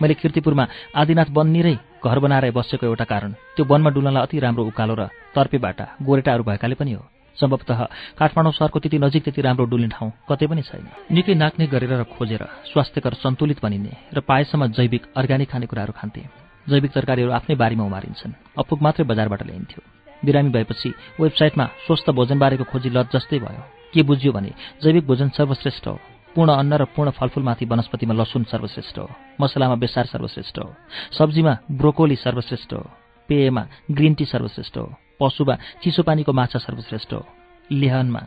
मैले 0.03 0.15
किर्तिपुरमा 0.15 0.65
आदिनाथ 0.95 1.29
वन 1.33 1.47
निरै 1.49 1.75
घर 2.05 2.19
बनाएर 2.19 2.51
बसेको 2.53 2.87
एउटा 2.87 3.05
कारण 3.05 3.33
त्यो 3.57 3.65
वनमा 3.65 3.91
डुल्नलाई 3.91 4.23
अति 4.23 4.39
राम्रो 4.39 4.65
उकालो 4.65 4.95
र 4.95 5.03
तर्पे 5.35 5.59
बाटा 5.59 5.85
गोरेटाहरू 6.03 6.43
भएकाले 6.45 6.75
पनि 6.77 6.93
हो। 6.93 7.03
सम्भवतः 7.37 7.81
काठमाडौँ 8.17 8.53
सहरको 8.53 8.79
त्यति 8.81 8.99
नजिक 8.99 9.25
त्यति 9.25 9.41
राम्रो 9.43 9.65
डुल्ने 9.67 9.89
ठाउँ 9.89 10.13
कतै 10.29 10.47
पनि 10.47 10.63
छैन। 10.63 10.87
निकै 11.13 11.35
नाक्ने 11.35 11.67
गरेर 11.67 11.93
र 11.93 12.05
खोजेर 12.05 12.43
स्वास्थ्यकर 12.73 13.15
सन्तुलित 13.25 13.59
बनिने 13.65 13.93
र 14.15 14.21
पाएसम्म 14.21 14.73
जैविक 14.73 15.03
अर्ग्यानिक 15.17 15.49
खानेकुराहरू 15.51 15.93
खान्थे। 15.93 16.23
जैविक 16.67 16.93
तरकारीहरू 16.93 17.33
आफ्नै 17.33 17.57
बारीमा 17.57 17.85
उमारिन्छन्। 17.85 18.33
अपुग 18.57 18.79
मात्रै 18.83 19.05
बजारबाट 19.05 19.43
ल्याइन्थ्यो। 19.43 19.96
बिरामी 20.25 20.51
भएपछि 20.51 20.95
वेबसाइटमा 21.21 21.65
स्वस्थ 21.87 22.11
भोजनबारेको 22.11 22.65
खोजी 22.65 22.91
लत 22.91 23.11
जस्तै 23.13 23.39
भयो। 23.39 23.63
के 23.95 24.03
बुझ्यो 24.03 24.33
भने 24.33 24.53
जैविक 24.83 25.07
भोजन 25.07 25.29
सर्वश्रेष्ठ 25.29 25.87
हो। 25.87 25.99
पूर्ण 26.35 26.53
अन्न 26.53 26.75
र 26.75 26.85
पूर्ण 26.85 27.11
फलफुलमाथि 27.11 27.65
वनस्पतिमा 27.65 28.15
लसुन 28.15 28.45
सर्वश्रेष्ठ 28.45 28.99
हो। 28.99 29.11
मसलामा 29.41 29.75
बेसार 29.75 30.07
सर्वश्रेष्ठ 30.07 30.59
हो। 30.59 30.75
सब्जीमा 31.19 31.59
ब्रोकोली 31.71 32.17
सर्वश्रेष्ठ 32.17 32.73
हो। 32.73 32.91
पेयमा 33.29 33.67
ग्रिन 33.91 34.15
टी 34.15 34.25
सर्वश्रेष्ठ 34.25 34.77
हो। 34.77 34.95
पशुमा 35.21 35.57
चिसो 35.83 36.03
पानीको 36.03 36.33
माछा 36.33 36.59
सर्वश्रेष्ठ 36.59 37.13
हो। 37.13 37.27
लेहनमा 37.71 38.21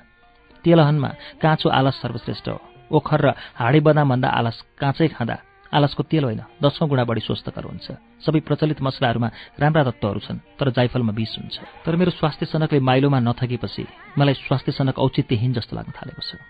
तेलहनमा 0.64 1.08
काँचो 1.42 1.70
आलस 1.70 2.02
सर्वश्रेष्ठ 2.02 2.50
हो। 2.50 2.62
ओखर 2.92 3.22
र 3.22 3.34
हाडे 3.56 3.80
बदामभन्दा 3.80 4.30
आलस 4.30 4.66
काँचै 4.80 5.08
खाँदा 5.08 5.38
आलसको 5.70 6.04
तेल 6.04 6.24
होइन 6.24 6.42
दसौँ 6.62 6.88
गुणा 6.90 7.04
बढी 7.06 7.22
स्वस्थकर 7.22 7.64
हुन्छ। 7.64 7.88
सबै 8.26 8.40
प्रचलित 8.42 8.82
मसलाहरूमा 8.82 9.30
राम्रा 9.60 9.84
तत्त्वहरू 9.84 10.20
छन् 10.20 10.44
तर 10.58 10.70
जाइफलमा 10.74 11.14
विष 11.14 11.34
हुन्छ। 11.38 11.58
तर 11.86 11.96
मेरो 11.96 12.12
स्वास्थ्य 12.12 12.46
सनकले 12.46 12.80
माइलोमा 12.80 13.20
नथकेपछि 13.22 13.84
मलाई 14.18 14.34
स्वास्थ्य 14.34 14.72
सनक 14.72 14.98
औचित्यहीन 14.98 15.54
जस्तो 15.54 15.76
लाग्न 15.76 15.92
थालेको 15.94 16.22
छ। 16.22 16.42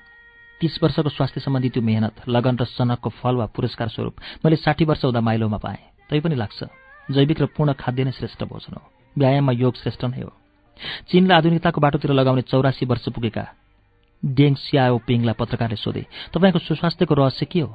तीस 0.61 0.79
वर्षको 0.83 1.09
स्वास्थ्य 1.09 1.39
सम्बन्धी 1.39 1.69
त्यो 1.69 1.83
मेहनत 1.83 2.27
लगन 2.27 2.55
र 2.55 2.63
सनकको 2.63 3.09
फल 3.19 3.35
वा 3.35 3.45
पुरस्कार 3.51 3.87
स्वरूप 3.89 4.15
मैले 4.43 4.55
साठी 4.55 4.85
वर्ष 4.85 5.03
हुँदा 5.05 5.21
माइलोमा 5.21 5.57
पाएँ। 5.57 5.83
तैपनि 6.09 6.35
लाग्छ 6.35 6.59
जैविक 7.07 7.41
र 7.41 7.45
पूर्ण 7.51 7.73
खाद्य 7.75 8.03
नै 8.03 8.11
श्रेष्ठ 8.11 8.43
भोजन 8.43 8.75
हो। 8.75 8.83
व्यायाममा 9.15 9.51
योग 9.55 9.75
श्रेष्ठ 9.75 10.03
नै 10.05 10.21
हो। 10.21 10.31
चीन 11.07 11.27
र 11.27 11.31
आधुनिकताको 11.33 11.79
बाटोतिर 11.81 12.11
लगाउने 12.11 12.41
चौरासी 12.47 12.85
वर्ष 12.85 13.07
पुगेका 13.11 13.45
डेङ 14.23 14.55
सियाओ 14.55 14.97
पिङलाई 15.03 15.35
पत्रकारले 15.35 15.75
सोधे 15.75 16.03
तपाईँको 16.31 16.59
सुस्वास्थ्यको 16.59 17.13
रहस्य 17.15 17.45
के 17.45 17.59
हो? 17.59 17.71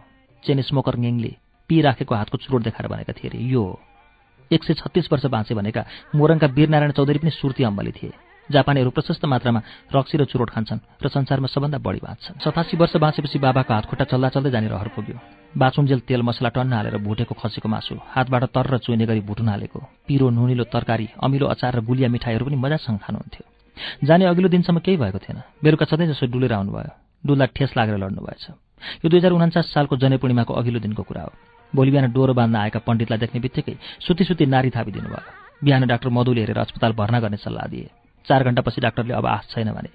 चेन 0.46 0.60
स्मोकर 0.62 0.94
ङेङले 0.96 1.32
पिराखेको 1.70 2.14
हातको 2.14 2.36
चुरोट 2.38 2.62
देखाएर 2.62 2.88
भनेका 2.88 3.12
थिए 3.12 3.28
अरे 3.30 3.38
यो 3.44 3.62
हो 3.62 3.80
एक 4.50 4.64
सय 4.64 4.74
छत्तिस 4.74 5.12
वर्ष 5.12 5.26
बाँचे 5.26 5.54
भनेका 5.54 5.82
मोरङका 6.14 6.46
वीरनारायण 6.46 6.92
चौधरी 6.92 7.18
पनि 7.18 7.30
सुर्ती 7.32 7.64
अम्बली 7.64 7.92
थिए। 7.92 8.12
जापानीहरू 8.50 8.90
प्रशस्त 8.90 9.24
मात्रामा 9.24 9.60
रक्सी 9.88 10.18
र 10.20 10.24
चुरोट 10.28 10.50
खान्छन् 10.50 10.80
र 11.00 11.08
संसारमा 11.08 11.48
सबभन्दा 11.48 11.78
बढी 11.80 12.00
बाँच्छन्। 12.04 12.44
सतासी 12.44 12.76
वर्ष 12.76 12.96
बाँचेपछि 13.00 13.38
बाबाको 13.40 13.72
हातखुट्टा 13.72 14.04
चल्दा 14.04 14.28
चल्दै 14.28 14.50
जाने 14.52 14.68
रहर 14.68 14.88
पुग्यो। 14.92 15.16
बाचुन्जेल 15.56 16.00
तेल 16.04 16.22
मसला 16.22 16.48
टन्न 16.52 16.72
हालेर 16.72 16.96
भुटेको 17.00 17.34
खसीको 17.40 17.68
मासु 17.68 17.96
हातबाट 18.04 18.44
तर 18.52 18.76
चुइने 18.84 19.06
गरी 19.08 19.20
भुटुन 19.24 19.48
हालेको 19.48 19.80
पिरो 20.04 20.28
नुनिलो 20.28 20.64
तरकारी 20.68 21.08
अमिलो 21.24 21.46
अचार 21.48 21.72
र 21.76 21.80
गुलिया 21.80 22.08
मिठाईहरू 22.12 22.44
पनि 22.44 22.56
मजासँग 22.60 22.98
खानुहुन्थ्यो। 23.00 23.44
जाने 24.04 24.24
अघिल्लो 24.28 24.48
दिनसम्म 24.52 24.78
केही 24.84 24.96
भएको 25.00 25.18
थिएन। 25.24 25.40
बेलुका 25.64 25.84
सधैँ 25.88 26.12
जसो 26.12 26.28
डुलेर 26.28 26.52
आउनुभयो 26.52 26.92
डुल्दा 27.24 27.46
ठेस 27.56 27.70
लागेर 27.76 27.96
लड्नुभएछ। 27.96 28.44
यो 29.04 29.08
दुई 29.08 29.18
हजार 29.18 29.32
उन्चास 29.32 29.72
सालको 29.72 29.96
जनै 29.96 30.16
पूर्णिमाको 30.18 30.54
अघिल्लो 30.54 30.80
दिनको 30.80 31.02
कुरा 31.02 31.22
हो। 31.22 31.32
भोलि 31.72 31.90
बिहान 31.90 32.12
डोरो 32.12 32.34
बाँध्न 32.34 32.56
आएका 32.56 32.78
पण्डितलाई 32.86 33.18
देख्ने 33.18 33.40
बित्तिकै 33.40 33.74
सुती 34.00 34.24
सुती 34.24 34.46
नारी 34.46 34.70
थापिदिनु 34.70 35.08
भयो। 35.08 35.22
बिहान 35.64 35.86
डाक्टर 35.86 36.08
मधुले 36.08 36.40
हेरेर 36.40 36.58
अस्पताल 36.58 36.92
भर्ना 36.92 37.20
गर्ने 37.20 37.36
सल्लाह 37.36 37.66
दिए। 37.66 37.90
चार 38.26 38.44
घण्टापछि 38.44 38.80
डाक्टरले 38.80 39.14
अब 39.14 39.26
आश 39.26 39.48
छैन 39.52 39.72
भने। 39.72 39.90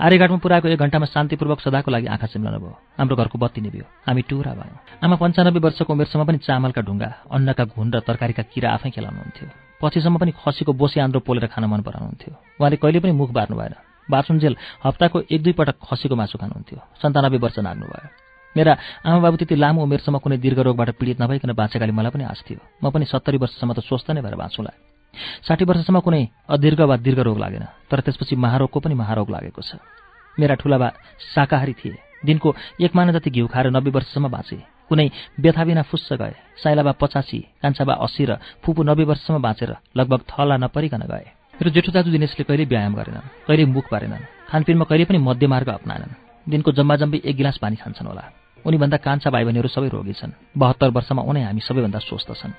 आर्यघाटमा 0.00 0.36
पुऱ्याएको 0.40 0.68
एक 0.68 0.80
घण्टामा 0.80 1.06
शान्तिपूर्वक 1.06 1.60
सदाको 1.60 1.90
लागि 1.90 2.06
आँखा 2.06 2.26
चिम्लन 2.32 2.56
भयो। 2.56 2.72
हाम्रो 2.98 3.16
घरको 3.16 3.38
बत्ती 3.38 3.60
निभ्यो। 3.60 3.84
हामी 4.08 4.22
टुरा 4.24 4.52
भयौँ। 4.56 4.78
आमा 5.04 5.16
पन्चानब्बे 5.16 5.60
वर्षको 5.60 5.92
उमेरसम्म 5.92 6.24
पनि 6.24 6.38
चामलका 6.38 6.80
ढुङ्गा 6.80 7.08
अन्नका 7.28 7.64
घुन 7.76 7.92
र 7.92 8.00
तरकारीका 8.00 8.42
किरा 8.52 8.68
आफै 8.72 8.90
खेलाउनुहुन्थ्यो। 8.90 9.48
पछिसम्म 9.82 10.16
पनि 10.18 10.32
खसीको 10.40 10.72
बोसी 10.72 11.00
आन्द्रो 11.00 11.20
पोलेर 11.20 11.46
खान 11.52 11.64
मन 11.68 11.80
पराउनुहुन्थ्यो। 11.84 12.32
उहाँले 12.60 12.76
कहिले 12.80 13.00
पनि 13.00 13.12
मुख 13.12 13.30
बार्नु 13.30 13.56
भएन। 13.56 13.74
बाथरुमजेल 14.10 14.56
हप्ताको 14.84 15.16
एक 15.30 15.40
दुई 15.42 15.52
पटक 15.52 15.76
खसीको 15.84 16.14
मासु 16.16 16.38
खानुहुन्थ्यो। 16.38 16.78
सन्तानब्बे 17.02 17.38
वर्ष 17.38 17.58
नाग्नुभयो 17.58 18.08
मेरा 18.56 18.72
आमा 19.06 19.18
बाबु 19.20 19.36
त्यति 19.36 19.54
लामो 19.54 19.82
उमेरसम्म 19.82 20.18
कुनै 20.18 20.36
दीर्घ 20.38 20.58
रोगबाट 20.58 20.90
पीडित 20.98 21.20
नभइकन 21.22 21.52
बाँचेकाले 21.52 21.92
मलाई 21.92 22.10
पनि 22.10 22.24
आश 22.24 22.40
थियो। 22.48 22.58
म 22.82 22.90
पनि 22.90 23.04
सत्तरी 23.04 23.38
वर्षसम्म 23.38 23.72
त 23.72 23.80
स्वस्थ 23.84 24.10
नै 24.10 24.20
भएर 24.24 24.34
बाँचुला। 24.34 24.72
साठी 25.46 25.64
वर्षसम्म 25.64 26.00
कुनै 26.00 26.22
अदीर्घ 26.48 26.80
वा 26.80 26.96
दीर्घ 26.96 27.20
रोग 27.20 27.38
लागेन 27.38 27.64
तर 27.90 28.00
त्यसपछि 28.00 28.34
महारोगको 28.36 28.78
पनि 28.80 28.94
महारोग 28.94 29.30
लागेको 29.30 29.62
छ। 29.62 29.78
मेरा 30.40 30.54
ठुलाबा 30.58 30.88
शाकाहारी 31.34 31.74
थिए। 31.78 31.96
दिनको 32.24 32.48
एक 32.80 32.92
माना 32.96 33.12
जति 33.12 33.30
घिउ 33.30 33.46
खाएर 33.46 33.70
नब्बे 33.70 33.90
वर्षसम्म 33.90 34.28
बाँचे। 34.28 34.58
कुनै 34.88 35.06
व्यथा 35.38 35.64
बिना 35.64 35.82
फुस्स 35.84 36.12
गए। 36.16 36.34
साइलाबा 36.58 36.92
पचासी 36.98 37.38
कान्छाबा 37.62 37.94
अस्सी 37.94 38.24
र 38.24 38.40
फुपू 38.64 38.82
नब्बे 38.82 39.04
वर्षसम्म 39.04 39.38
बाँचेर 39.38 39.70
लगभग 39.94 40.20
थला 40.30 40.56
नपरिकन 40.56 41.04
गए। 41.04 41.37
मेरो 41.58 41.70
जेठो 41.74 41.90
दाजु 41.92 42.10
दिनेशले 42.10 42.44
कहिले 42.46 42.64
व्यायाम 42.64 42.94
गरेनन् 42.94 43.30
कहिले 43.46 43.64
मुख 43.66 43.86
पारेनन् 43.90 44.26
खानपिनमा 44.50 44.84
कहिले 44.84 45.04
पनि 45.04 45.18
मध्यमार्ग 45.18 45.68
अप्नाएनन्। 45.68 46.12
दिनको 46.50 46.70
जम्मा 46.72 46.94
एक 47.18 47.36
गिलास 47.36 47.58
पानी 47.58 47.76
खान्छन् 47.82 48.06
होला। 48.06 48.24
उनीभन्दा 48.66 48.96
कान्छा 48.96 49.30
भाइ 49.30 49.44
बहिनीहरू 49.44 49.68
सबै 49.68 49.88
रोगी 49.90 50.12
छन्। 50.12 50.38
बहत्तर 50.54 50.88
वर्षमा 50.94 51.22
उनै 51.22 51.42
हामी 51.42 51.60
सबैभन्दा 51.60 51.98
स्वस्थ 51.98 52.30
छन्। 52.38 52.54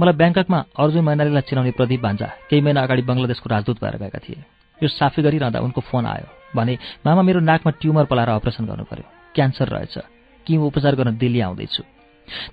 मलाई 0.00 0.14
ब्याङ्ककमा 0.20 0.58
अर्जुन 0.76 1.04
मैनालीलाई 1.04 1.44
चिनाउने 1.48 1.72
प्रदीप 1.72 2.00
भान्जा 2.04 2.28
केही 2.52 2.60
महिना 2.60 2.80
अगाडि 2.84 3.02
बङ्गलादेशको 3.08 3.48
राजदूत 3.48 3.76
भएर 3.80 3.96
गएका 3.96 4.20
थिए। 4.24 4.44
यो 4.82 4.88
साफी 4.88 5.22
गरिरहँदा 5.22 5.64
उनको 5.64 5.80
फोन 5.80 6.04
आयो 6.06 6.28
भने 6.56 6.78
मामा 7.06 7.22
मेरो 7.22 7.40
नाकमा 7.40 7.70
ट्युमर 7.80 8.04
पलाएर 8.04 8.28
अपरेसन 8.28 8.64
गर्नु 8.68 8.84
पर्यो 8.84 9.08
क्यान्सर 9.34 9.68
रहेछ। 9.68 9.98
कि 10.46 10.56
उपचार 10.56 10.94
गर्न 10.96 11.16
दिल्ली 11.16 11.40
आउँदैछु? 11.40 11.82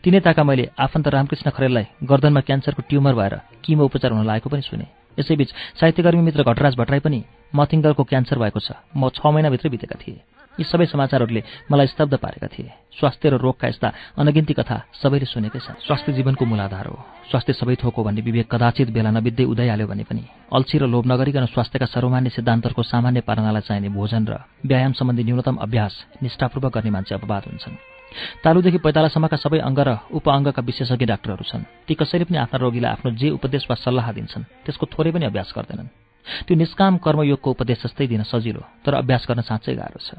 तिनै 0.04 0.20
ताका 0.20 0.44
मैले 0.44 0.72
आफन्त 0.80 1.08
रामकृष्ण 1.08 1.52
खरेललाई 1.52 1.86
गर्दनमा 2.04 2.42
क्यान्सरको 2.42 2.82
ट्युमर 2.90 3.14
भएर 3.16 3.34
किमो 3.64 3.84
उपचार 3.86 4.12
हुन 4.12 4.28
लागेको 4.28 4.50
पनि 4.50 4.62
सुने। 4.62 5.05
यसैबीच 5.20 5.50
साहित्यकर्मी 5.80 6.22
मित्र 6.22 6.44
घटराज 6.44 6.76
भट्टराई 6.76 7.00
पनि 7.00 7.20
मथिङ्गरको 7.56 8.04
क्यान्सर 8.04 8.38
भएको 8.40 8.60
छ। 8.60 8.72
म 8.96 9.10
छ 9.10 9.20
महिनाभित्रै 9.26 9.70
बितेका 9.70 9.98
थिए। 10.02 10.22
यी 10.56 10.64
सबै 10.64 10.86
समाचारहरूले 10.88 11.42
मलाई 11.68 11.88
स्तब्ध 11.92 12.16
पारेका 12.16 12.48
थिए। 12.48 12.72
स्वास्थ्य 12.96 13.28
र 13.30 13.36
रोगका 13.44 13.68
यस्ता 13.68 13.88
अनगिन्ती 14.16 14.54
कथा 14.56 14.78
सबैले 15.04 15.28
सुनेकै 15.28 15.60
छ 15.60 15.76
स्वास्थ्य 15.84 16.16
जीवनको 16.16 16.44
मूलाधार 16.48 16.88
हो। 16.88 16.98
स्वास्थ्य 17.28 17.54
सबै 17.60 17.76
थोक 17.76 17.96
हो 17.96 18.04
भन्ने 18.08 18.22
विवेक 18.24 18.48
कदाचित 18.48 18.88
बेला 18.96 19.12
नबित्दै 19.12 19.44
उदाइहाल्यो 19.52 19.88
भने 19.88 20.04
पनि 20.08 20.24
अल्छी 20.48 20.78
र 20.80 20.88
लोभ 20.88 21.04
नगरिकन 21.12 21.46
स्वास्थ्यका 21.52 21.92
सर्वमान्य 21.92 22.30
सिद्धान्तहरूको 22.40 22.84
सामान्य 22.84 23.28
पालनालाई 23.28 23.68
चाहिने 23.68 23.90
भोजन 23.92 24.24
र 24.32 24.34
व्यायाम 24.64 24.94
सम्बन्धी 24.96 25.24
न्यूनतम 25.28 25.56
अभ्यास 25.60 26.24
निष्ठापूर्वक 26.24 26.72
गर्ने 26.72 26.92
मान्छे 26.96 27.16
अपवाद 27.16 27.44
हुन्छन्। 27.52 27.95
तालुदेखि 28.44 28.80
पैतालासम्मका 28.86 29.38
सबै 29.38 29.60
अङ्ग 29.60 29.80
र 29.88 29.90
उप 30.12 30.26
अङ्गका 30.30 30.62
विशेषज्ञ 30.62 31.06
डाक्टरहरू 31.06 31.44
छन्। 31.44 31.68
ती 31.88 31.94
कसैले 31.96 32.26
पनि 32.26 32.38
आफ्ना 32.38 32.58
रोगीलाई 32.60 32.92
आफ्नो 32.96 33.10
जे 33.20 33.30
उपदेश 33.38 33.64
वा 33.70 33.76
सल्लाह 33.76 34.08
दिन्छन् 34.18 34.50
त्यसको 34.66 34.86
थोरै 34.94 35.12
पनि 35.12 35.26
अभ्यास 35.32 35.50
गर्दैनन्। 35.56 35.90
त्यो 36.46 36.56
निष्काम 36.58 36.94
कर्मयोगको 37.06 37.50
उपदेश 37.52 37.78
जस्तै 37.84 38.08
दिन 38.08 38.24
सजिलो 38.24 38.62
तर 38.86 38.94
अभ्यास 39.02 39.24
गर्न 39.30 39.42
साँच्चै 39.42 39.76
गाह्रो 39.76 40.00
छ। 40.02 40.10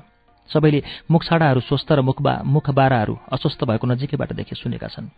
सबैले 0.50 1.10
मुखछाडाहरू 1.10 1.60
स्वस्थ 1.60 1.90
र 1.92 2.00
मुखबा 2.06 2.46
मुखबाराहरू 2.46 3.14
अस्वस्थ 3.34 3.60
भएको 3.66 3.86
नजिकैबाट 3.86 4.30
देखे 4.38 4.54
सुनेका 4.54 4.88
छन्। 4.94 5.10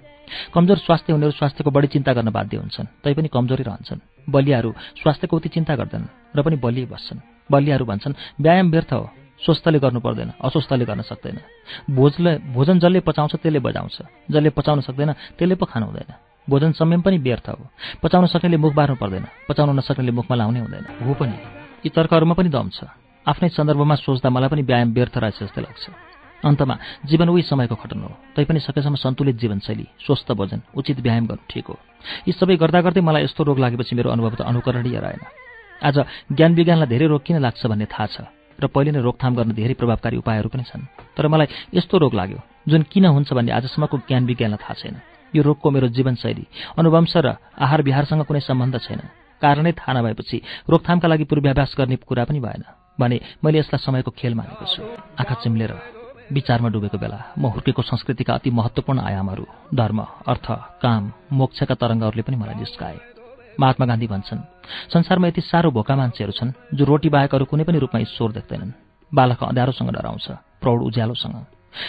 कमजोर 0.56 0.78
स्वास्थ्य 0.88 1.12
हुनेहरू 1.12 1.36
स्वास्थ्यको 1.36 1.70
बढी 1.70 1.88
चिन्ता 1.92 2.12
गर्न 2.16 2.32
बाध्य 2.32 2.56
हुन्छन् 2.56 2.92
तैपनि 3.04 3.28
कमजोरी 3.28 3.64
रहन्छन्। 3.68 4.00
बलियाहरू 4.24 4.70
स्वास्थ्यको 4.96 5.36
उति 5.36 5.48
चिन्ता 5.52 5.76
गर्दैनन् 5.76 6.32
र 6.32 6.38
पनि 6.40 6.56
बलियै 6.56 6.88
बस्छन्। 6.88 7.20
बलियाहरू 7.52 7.84
भन्छन् 7.84 8.18
व्यायाम 8.40 8.68
व्यर्थ 8.72 8.92
हो 8.92 9.04
स्वस्थले 9.44 9.78
गर्नु 9.78 10.00
पर्दैन 10.00 10.32
अस्वस्थले 10.40 10.84
गर्न 10.84 11.02
सक्दैन। 11.02 11.38
भोजले 11.90 12.32
भोजन 12.54 12.78
जसले 12.78 13.00
पचाउँछ 13.00 13.34
त्यसले 13.36 13.58
बजाउँछ। 13.58 13.96
जसले 14.30 14.50
पचाउन 14.50 14.80
सक्दैन 14.80 15.12
त्यसले 15.38 15.54
पो 15.54 15.66
खानु 15.66 15.86
हुँदैन। 15.86 16.10
भोजन 16.48 16.72
संयम 16.72 17.00
पनि 17.00 17.18
व्यर्थ 17.18 17.48
हो। 17.48 17.66
पचाउन 18.02 18.26
सक्नेले 18.26 18.56
मुख 18.56 18.72
बार्नु 18.74 18.96
पर्दैन 18.96 19.24
पचाउन 19.48 19.78
नसक्नेले 19.78 20.12
मुखमा 20.12 20.36
लाउनै 20.36 20.60
हुँदैन। 20.60 20.84
हो 21.06 21.14
पनि। 21.14 21.36
यी 21.84 21.90
तर्कहरूमा 21.94 22.34
पनि 22.34 22.48
दम 22.48 22.68
छ। 22.68 22.90
आफ्नै 23.26 23.48
सन्दर्भमा 23.48 23.94
सोच्दा 23.94 24.28
मलाई 24.30 24.48
पनि 24.48 24.62
व्यायाम 24.62 24.90
व्यर्थ 24.92 25.14
रहेछ 25.18 25.38
जस्तै 25.44 25.60
लाग्छ। 25.60 25.84
अन्तमा 26.44 26.74
जीवन 27.04 27.28
उही 27.28 27.42
समयको 27.42 27.74
खटन 27.74 28.00
हो। 28.00 28.10
तैपनि 28.36 28.60
सकेसम्म 28.60 28.94
सन्तुलित 28.94 29.36
जीवनशैली 29.36 29.86
स्वस्थ 30.06 30.32
भोजन 30.32 30.60
उचित 30.74 30.98
व्यायाम 31.00 31.26
गर्नु 31.26 31.44
ठिक 31.50 31.66
हो। 31.66 31.76
यी 32.26 32.32
सबै 32.32 32.56
गर्दा 32.56 32.80
गर्दै 32.80 33.00
मलाई 33.00 33.22
यस्तो 33.26 33.44
रोग 33.44 33.58
लागेपछि 33.58 33.94
मेरो 33.94 34.10
अनुभव 34.10 34.34
त 34.34 34.40
अनुकरणीय 34.42 34.98
रहेन। 34.98 35.22
आज 35.82 35.96
ज्ञान 36.32 36.54
विज्ञानलाई 36.54 36.88
धेरै 36.88 37.06
रोग 37.06 37.22
किन 37.22 37.38
लाग्छ 37.38 37.66
भन्ने 37.66 37.86
थाहा 37.86 38.06
छ। 38.06 38.16
र 38.60 38.66
पहिले 38.66 38.90
नै 38.92 39.00
रोकथाम 39.00 39.32
गर्न 39.34 39.50
धेरै 39.54 39.74
प्रभावकारी 39.74 40.16
उपायहरू 40.18 40.48
पनि 40.48 40.64
छन्। 40.66 40.82
तर 41.16 41.24
मलाई 41.28 41.46
यस्तो 41.74 41.94
रोग 41.98 42.14
लाग्यो 42.14 42.38
जुन 42.68 42.82
किन 42.90 43.04
हुन्छ 43.06 43.32
भन्ने 43.32 43.52
आजसम्मको 43.54 43.96
ज्ञान 44.08 44.22
विज्ञानलाई 44.26 44.60
थाहा 44.62 44.74
छैन। 44.74 44.96
यो 45.32 45.42
रोगको 45.42 45.70
मेरो 45.70 45.88
जीवनशैली 45.94 46.44
अनुवंश 46.78 47.14
र 47.16 47.36
आहार 47.54 47.80
विहारसँग 47.82 48.22
कुनै 48.24 48.40
सम्बन्ध 48.40 48.74
छैन। 48.82 49.00
कारणै 49.42 49.72
थाहा 49.72 49.92
नभएपछि 49.94 50.36
रोकथामका 50.68 51.08
लागि 51.08 51.24
पूर्वाभ्यास 51.30 51.74
गर्ने 51.78 51.96
कुरा 52.02 52.24
पनि 52.26 52.40
भएन 52.40 52.62
भने 52.98 53.16
मैले 53.44 53.58
यसलाई 53.58 53.78
समयको 53.78 54.10
खेल 54.10 54.34
मानेको 54.34 54.64
छु। 54.66 54.82
आँखा 55.14 55.34
चिम्लेर 55.42 55.72
विचारमा 56.32 56.68
डुबेको 56.68 56.98
बेला 56.98 57.18
म 57.38 57.54
हुर्केको 57.54 57.82
संस्कृतिका 57.82 58.34
अति 58.34 58.50
महत्त्वपूर्ण 58.50 59.00
आयामहरू 59.00 59.44
धर्म 59.72 59.98
अर्थ 60.26 60.46
काम 60.82 61.02
मोक्षका 61.32 61.74
तरङ्गहरूले 61.78 62.22
पनि 62.26 62.36
मलाई 62.36 62.58
जिस्काए 62.58 62.98
महात्मा 63.60 63.86
गान्धी 63.86 64.06
भन्छन् 64.06 64.57
संसारमा 64.92 65.28
यति 65.28 65.40
साह्रो 65.40 65.70
भोका 65.70 65.96
मान्छेहरू 65.96 66.32
छन् 66.32 66.52
जो 66.74 66.84
रोटी 66.84 67.08
बाहेक 67.08 67.34
अरू 67.34 67.44
कुनै 67.44 67.64
पनि 67.64 67.78
रूपमा 67.78 68.00
ईश्वर 68.00 68.32
देख्दैनन्। 68.32 68.72
बालक 69.12 69.42
अँध्यारोसँग 69.44 69.90
डराउँछ 69.90 70.26
प्रौढ 70.60 70.80
उज्यालोसँग। 70.82 71.36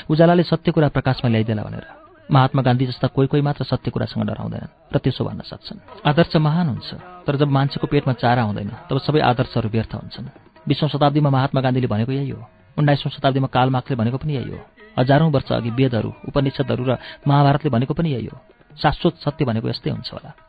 उज्यालाले 0.09 0.43
सत्य 0.43 0.71
कुरा 0.71 0.87
प्रकाशमा 0.89 1.29
ल्याइदेला 1.29 1.63
भनेर। 1.63 1.85
महात्मा 2.31 2.61
गान्धी 2.61 2.85
जस्ता 2.85 3.07
कोही 3.07 3.27
कोही 3.27 3.41
मात्र 3.41 3.63
सत्य 3.65 3.91
कुरासँग 3.91 4.23
डराउँदैनन् 4.23 4.93
र 4.93 4.97
त्यसो 4.97 5.23
भन्न 5.25 5.41
सक्छन्। 5.41 5.79
आदर्श 6.05 6.35
महान 6.37 6.67
हुन्छ 6.69 6.89
तर 7.25 7.35
जब 7.35 7.49
मान्छेको 7.49 7.87
पेटमा 7.87 8.13
चारा 8.13 8.41
हुँदैन 8.43 8.69
तब 8.89 8.97
सबै 9.01 9.19
आदर्शहरू 9.19 9.69
व्यर्थ 9.69 9.93
हुन्छन्। 9.95 10.27
बिसौँ 10.67 10.89
शताब्दीमा 10.89 11.29
महात्मा 11.29 11.61
गान्धीले 11.61 11.87
भनेको 11.87 12.11
यही 12.11 12.29
हो। 12.29 12.45
उन्नाइसौँ 12.77 13.11
शताब्दीमा 13.11 13.47
कालमार्क्सले 13.47 13.95
भनेको 13.97 14.17
पनि 14.17 14.33
यही 14.35 14.51
हो। 14.51 14.59
हजारौँ 14.99 15.31
वर्ष 15.31 15.51
अघि 15.51 15.69
वेदहरू 15.69 16.13
उपनिषदहरू 16.27 16.83
र 16.85 16.97
महाभारतले 17.27 17.69
भनेको 17.69 17.93
पनि 17.93 18.09
यही 18.13 18.25
हो। 18.25 18.37
शाश्वत 18.77 19.13
सत्य 19.25 19.45
भनेको 19.45 19.69
यस्तै 19.69 19.89
हुन्छ 19.89 20.13
होला। 20.13 20.48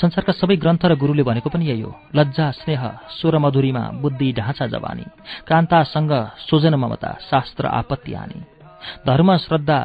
संसारका 0.00 0.32
सबै 0.32 0.56
ग्रन्थ 0.56 0.82
र 0.86 0.94
गुरुले 0.94 1.22
भनेको 1.22 1.48
पनि 1.50 1.64
यही 1.66 1.80
हो। 1.80 1.92
लज्जा 2.14 2.50
स्नेह 2.50 2.82
स्वर 3.10 3.38
मधुरीमा 3.38 3.84
बुद्धि 4.02 4.32
ढाँचा 4.32 4.66
जवानी 4.66 5.06
कान्तासँग 5.48 6.12
सोजन 6.48 6.74
ममता 6.74 7.10
शास्त्र 7.30 7.66
आपत्ति 7.66 8.12
हानी 8.14 8.40
धर्म 9.06 9.36
श्रद्धा 9.36 9.78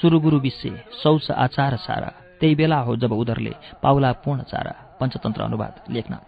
सुरुगुरु 0.00 0.38
विषय 0.38 0.74
शौच 1.02 1.30
आचार 1.30 1.76
सारा। 1.76 2.10
त्यही 2.40 2.54
बेला 2.54 2.78
हो 2.78 2.96
जब 2.96 3.12
उदरले 3.12 3.54
पाउला 3.82 4.12
पूर्ण 4.22 4.42
चारा 4.42 4.74
पञ्चतन्त्र 5.00 5.42
अनुवाद 5.42 5.74
लेखनाथ। 5.90 6.26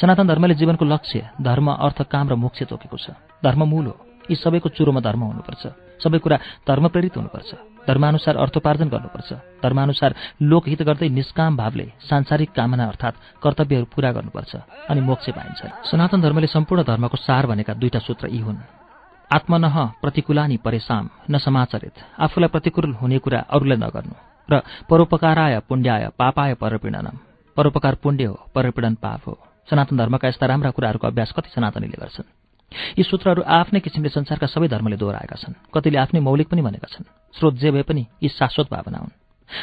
सनातन 0.00 0.26
धर्मले 0.28 0.54
जीवनको 0.54 0.84
लक्ष्य 0.84 1.20
धर्म 1.40 1.66
अर्थ 1.76 2.02
काम 2.02 2.28
र 2.28 2.34
मोक्ष 2.34 2.62
तोकेको 2.62 2.96
छ। 2.96 3.10
धर्म 3.44 3.62
मूल 3.64 3.86
हो। 3.86 3.96
यी 4.30 4.36
सबैको 4.36 4.68
चुरोमा 4.68 5.00
धर्म 5.00 5.20
हुनुपर्छ। 5.20 5.62
सबै 6.02 6.18
कुरा 6.18 6.38
धर्म 6.68 6.88
प्रेरित 6.88 7.16
हुनुपर्छ। 7.16 7.54
धर्मानुसार 7.86 8.36
अर्थोपार्जन 8.36 8.88
गर्नुपर्छ। 8.88 9.32
धर्मानुसार 9.62 10.14
लोकहित 10.42 10.82
गर्दै 10.82 11.08
निष्काम 11.08 11.56
भावले 11.56 11.92
सांसारिक 12.08 12.50
कामना 12.52 12.84
अर्थात् 12.84 13.16
कर्तव्यहरू 13.42 13.86
पूरा 13.94 14.12
गर्नुपर्छ 14.12 14.56
अनि 14.90 15.00
मोक्ष 15.00 15.30
पाइन्छ। 15.30 15.60
सनातन 15.90 16.20
धर्मले 16.20 16.46
सम्पूर्ण 16.46 16.82
धर्मको 16.82 17.16
सार 17.16 17.46
भनेका 17.46 17.74
दुईटा 17.74 17.98
सूत्र 17.98 18.28
यी 18.28 18.38
हुन्। 18.38 18.56
आत्मनह 19.32 19.76
प्रतिकूलानी 20.02 20.56
परेशाम 20.56 21.10
न 21.30 21.38
समाचरित। 21.38 21.92
आफूलाई 22.20 22.48
प्रतिकूल 22.48 22.94
हुने 22.94 23.18
कुरा 23.18 23.40
अरूलाई 23.40 23.76
नगर्नु। 23.76 24.14
र 24.50 24.62
परोपकाराय 24.90 25.60
पुण्यय 25.60 26.10
पापाय 26.18 26.54
परपीडनम। 26.54 27.16
परोपकार 27.56 27.94
पुण्य 27.94 28.24
हो 28.24 28.46
परपीडन 28.54 28.94
पाप 28.94 29.20
हो। 29.26 29.38
सनातन 29.70 29.96
धर्मका 29.96 30.28
यस्ता 30.28 30.46
राम्रा 30.46 30.70
कुराहरूको 30.70 31.06
अभ्यास 31.06 31.32
कति 31.32 31.50
सनातनीले 31.50 31.96
गर्छन्? 32.00 32.43
यी 32.98 33.02
सूत्रहरू 33.02 33.42
आफ्नै 33.42 33.80
किसिमले 33.80 34.08
संसारका 34.08 34.46
सबै 34.46 34.68
धर्मले 34.68 34.96
दोहोऱ्याएका 34.96 35.36
छन्। 35.36 35.54
कतिले 35.74 35.98
आफ्नै 35.98 36.20
मौलिक 36.20 36.48
पनि 36.48 36.62
भनेका 36.62 36.88
छन्। 36.90 37.04
स्रोत 37.38 37.54
जे 37.54 37.70
भए 37.70 37.82
पनि 37.82 38.06
यी 38.22 38.28
शाश्वत 38.28 38.70
भावना 38.70 38.98
हुन्। 38.98 39.12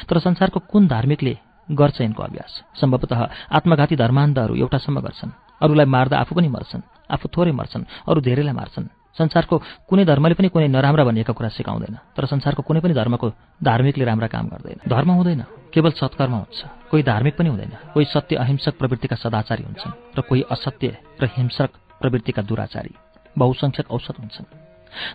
तर 0.10 0.20
संसारको 0.20 0.60
कुन 0.60 0.88
धार्मिकले 0.88 1.38
गर्छ 1.72 2.02
यिनको 2.02 2.24
अभ्यास? 2.24 2.64
सम्भवतः 2.82 3.30
आत्मघाती 3.52 3.96
धर्मान्धहरू 3.96 4.56
एउटासम्म 4.56 5.00
गर्छन्। 5.00 5.32
अरूलाई 5.62 5.86
मार्दा 5.86 6.18
आफू 6.18 6.36
पनि 6.36 6.48
मर्छन्। 6.48 6.82
आफू 7.12 7.30
थोरै 7.38 7.52
मर्छन्। 7.52 7.84
अरू 8.08 8.22
धेरैलाई 8.22 8.54
मार्छन्। 8.54 8.88
संसारको 9.18 9.62
कुनै 9.90 10.06
धर्मले 10.06 10.34
पनि 10.34 10.48
कुनै 10.48 10.68
नराम्रा 10.68 11.04
भनिएका 11.04 11.34
कुरा 11.34 11.50
सिकाउँदैन। 11.50 11.96
तर 12.16 12.26
संसारको 12.26 12.64
कुनै 12.64 12.80
पनि 12.80 12.94
धर्मको 12.94 13.28
धार्मिकले 13.64 14.06
राम्रा 14.06 14.28
काम 14.28 14.48
गर्दैन। 14.48 14.80
धर्म 14.88 15.10
हुँदैन। 15.12 15.44
केवल 15.74 15.92
सत्कर्म 15.92 16.32
हुन्छ। 16.32 16.60
कोही 16.92 17.04
धार्मिक 17.04 17.38
पनि 17.38 17.50
हुँदैन। 17.50 17.72
कोही 17.94 18.06
सत्य 18.06 18.36
अहिंसक 18.36 18.78
प्रवृत्तिका 18.78 19.16
सदाचारी 19.16 19.64
हुन्छन्। 19.64 19.92
र 20.18 20.22
कोही 20.22 20.42
असत्य 20.52 20.98
र 21.22 21.26
हिंसक 21.26 21.70
प्रवृत्तिका 22.02 22.42
दुराचारी 22.42 22.94
बहुसङ्ख्यक 23.36 23.88
औसत 23.92 24.20
हुन्छन्। 24.20 24.50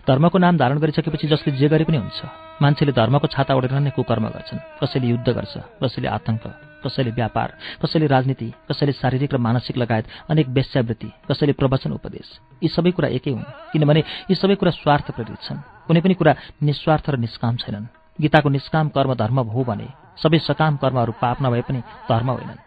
धर्मको 0.07 0.37
नाम 0.37 0.57
धारण 0.57 0.77
गरिसकेपछि 0.79 1.27
जसले 1.27 1.51
जे 1.53 1.67
गरे 1.69 1.83
पनि 1.85 1.97
हुन्छ। 1.97 2.19
मान्छेले 2.61 2.91
धर्मको 2.91 3.27
छाता 3.27 3.53
ओढेर 3.53 3.77
नै 3.77 3.91
कुकर्म 3.93 4.25
गर्छन्। 4.33 4.81
कसैले 4.81 5.07
युद्ध 5.07 5.29
गर्छ 5.29 5.53
कसैले 5.83 6.07
आतंक 6.07 6.43
कसैले 6.81 7.11
व्यापार 7.11 7.49
कसैले 7.81 8.07
राजनीति 8.07 8.47
कसैले 8.69 8.91
शारीरिक 8.97 9.33
र 9.33 9.37
मानसिक 9.37 9.77
लगायत 9.77 10.05
अनेक 10.29 10.47
वेश्यावृत्ति 10.49 11.09
कसैले 11.29 11.53
प्रवचन 11.53 11.91
उपदेश। 11.93 12.27
यी 12.63 12.69
सबै 12.69 12.91
कुरा 12.97 13.07
एकै 13.17 13.31
हुन् 13.31 13.51
किनभने 13.73 14.01
यी 14.29 14.35
सबै 14.35 14.55
कुरा 14.55 14.71
स्वार्थ 14.81 15.11
प्रेरित 15.13 15.41
छन्। 15.45 15.61
कुनै 15.85 16.01
पनि 16.01 16.13
कुरा 16.13 16.33
निस्वार्थ 16.63 17.05
र 17.09 17.15
निष्काम 17.17 17.55
छैनन्। 17.61 17.85
गीताको 18.19 18.49
निष्काम 18.49 18.89
कर्म 18.89 19.13
धर्म 19.13 19.39
हो 19.45 19.61
भने 19.63 19.87
सबै 20.17 20.39
सकाम 20.41 20.77
कर्महरू 20.81 21.13
पाप 21.21 21.37
नभए 21.45 21.61
पनि 21.61 21.81
धर्म 22.09 22.29
होइनन्। 22.29 22.65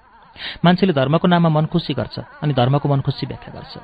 मान्छेले 0.64 0.92
धर्मको 0.94 1.26
नाममा 1.26 1.50
मनखुसी 1.50 1.94
गर्छ 1.94 2.18
अनि 2.42 2.54
धर्मको 2.54 2.86
मनखुसी 2.86 3.26
व्याख्या 3.26 3.54
गर्छ। 3.54 3.74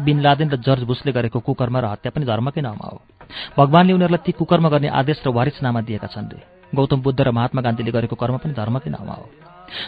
बिन 0.00 0.20
लादेन 0.20 0.48
र 0.50 0.56
जर्ज 0.56 0.82
बुसले 0.84 1.12
गरेको 1.12 1.40
कुकर्म 1.40 1.76
र 1.78 1.84
हत्या 1.86 2.10
पनि 2.12 2.24
धर्मकै 2.24 2.60
नाममा 2.60 2.86
हो। 2.88 2.98
भगवान्ले 3.56 3.92
उनीहरूलाई 3.92 4.22
ती 4.24 4.32
कुकर्म 4.32 4.68
गर्ने 4.68 4.88
आदेश 4.90 5.22
र 5.24 5.28
वारिसनामा 5.32 5.80
दिएका 5.80 6.08
छन् 6.08 6.30
रे। 6.32 6.40
गौतम 6.74 7.00
बुद्ध 7.00 7.20
र 7.20 7.30
महात्मा 7.30 7.60
गान्धीले 7.62 7.90
गरेको 7.90 8.16
कर्म 8.16 8.36
पनि 8.38 8.52
धर्मकै 8.52 8.90
नाममा 8.90 9.14
हो। 9.14 9.26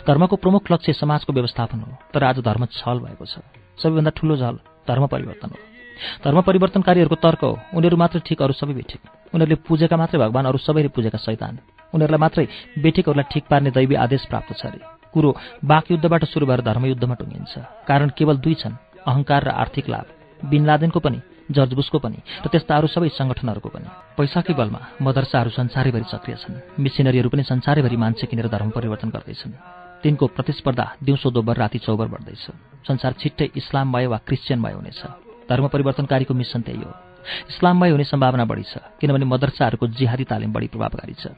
धर्मको 0.07 0.37
प्रमुख 0.37 0.73
लक्ष्य 0.73 0.92
समाजको 0.92 1.33
व्यवस्थापन 1.33 1.78
हो 1.81 1.92
तर 2.15 2.24
आज 2.24 2.39
धर्म 2.41 2.65
छल 2.73 2.99
भएको 3.05 3.24
छ। 3.24 3.44
सबैभन्दा 3.76 4.10
ठूलो 4.17 4.37
झल 4.37 4.57
धर्म 4.89 5.07
परिवर्तन 5.07 5.49
हो। 5.53 5.58
धर्म 6.24 6.41
परिवर्तनकारीहरूको 6.42 7.17
तर्क 7.19 7.41
हो। 7.44 7.53
उनीहरू 7.74 7.97
मात्रै 7.97 8.21
ठिक 8.26 8.42
अरू 8.42 8.53
सबै 8.55 8.74
बेठिक। 8.74 9.01
उनीहरूले 9.35 9.57
पुजेका 9.67 9.97
मात्रै 9.97 10.19
भगवान् 10.19 10.47
अरू 10.47 10.58
सबैले 10.58 10.89
पुजेका 10.94 11.19
शैतान। 11.19 11.58
उनीहरूलाई 11.94 12.21
मात्रै 12.21 12.44
बेठिकहरूलाई 12.78 13.26
ठिक 13.31 13.44
पार्ने 13.51 13.71
दैवी 13.71 13.94
आदेश 13.94 14.26
प्राप्त 14.31 14.51
छ 14.57 14.67
अरे 14.67 14.81
कुरो 15.12 15.31
युद्धबाट 15.91 16.24
सुरु 16.26 16.47
भएर 16.47 16.60
धर्मयुद्धमा 16.62 17.15
टुङ्गिन्छ। 17.15 17.55
कारण 17.87 18.08
केवल 18.19 18.37
दुई 18.39 18.55
छन्। 18.55 18.74
अहङ्कार 19.08 19.42
र 19.44 19.51
आर्थिक 19.62 19.87
लाभ 19.89 20.07
बिनलादेनको 20.41 21.01
पनि 21.01 21.21
जर्ज 21.51 21.73
बुसको 21.74 21.99
पनि 21.99 22.19
र 22.44 22.47
त्यस्ता 22.53 22.76
अरू 22.76 22.87
सबै 22.87 23.08
सङ्गठनहरूको 23.08 23.69
पनि। 23.69 23.89
पैसाकै 24.17 24.55
बलमा 24.55 24.81
मदरसाहरू 25.01 25.51
संसारैभरि 25.51 26.07
सक्रिय 26.12 26.37
छन्। 26.37 26.60
मिसिनरीहरू 26.76 27.28
पनि 27.33 27.42
संसारैभरि 27.42 27.97
मान्छे 27.97 28.26
किनेर 28.28 28.49
धर्म 28.53 28.71
परिवर्तन 28.71 29.08
गर्दैछन्। 29.08 29.53
तिनको 30.03 30.24
प्रतिस्पर्धा 30.37 30.87
दिउँसो 31.03 31.28
दोब्बर 31.31 31.57
राति 31.57 31.78
चौबर 31.78 32.07
बढ्दैछ। 32.07 32.44
संसार 32.85 33.12
छिट्टै 33.21 33.47
इस्लाममय 33.57 34.07
वा 34.07 34.19
क्रिस्चियनमय 34.28 34.73
हुनेछ। 34.73 35.01
धर्म 35.49 35.65
परिवर्तनकारीको 35.69 36.35
मिसन 36.35 36.60
त्यही 36.62 36.83
हो। 36.85 36.92
इस्लाममय 37.51 37.91
हुने 37.91 38.05
सम्भावना 38.05 38.44
बढी 38.44 38.62
छ 38.62 38.78
किनभने 39.01 39.24
मदरसाहरूको 39.24 39.87
जिहादी 39.89 40.24
तालिम 40.24 40.53
बढी 40.53 40.69
प्रभावकारी 40.69 41.15
छ। 41.15 41.33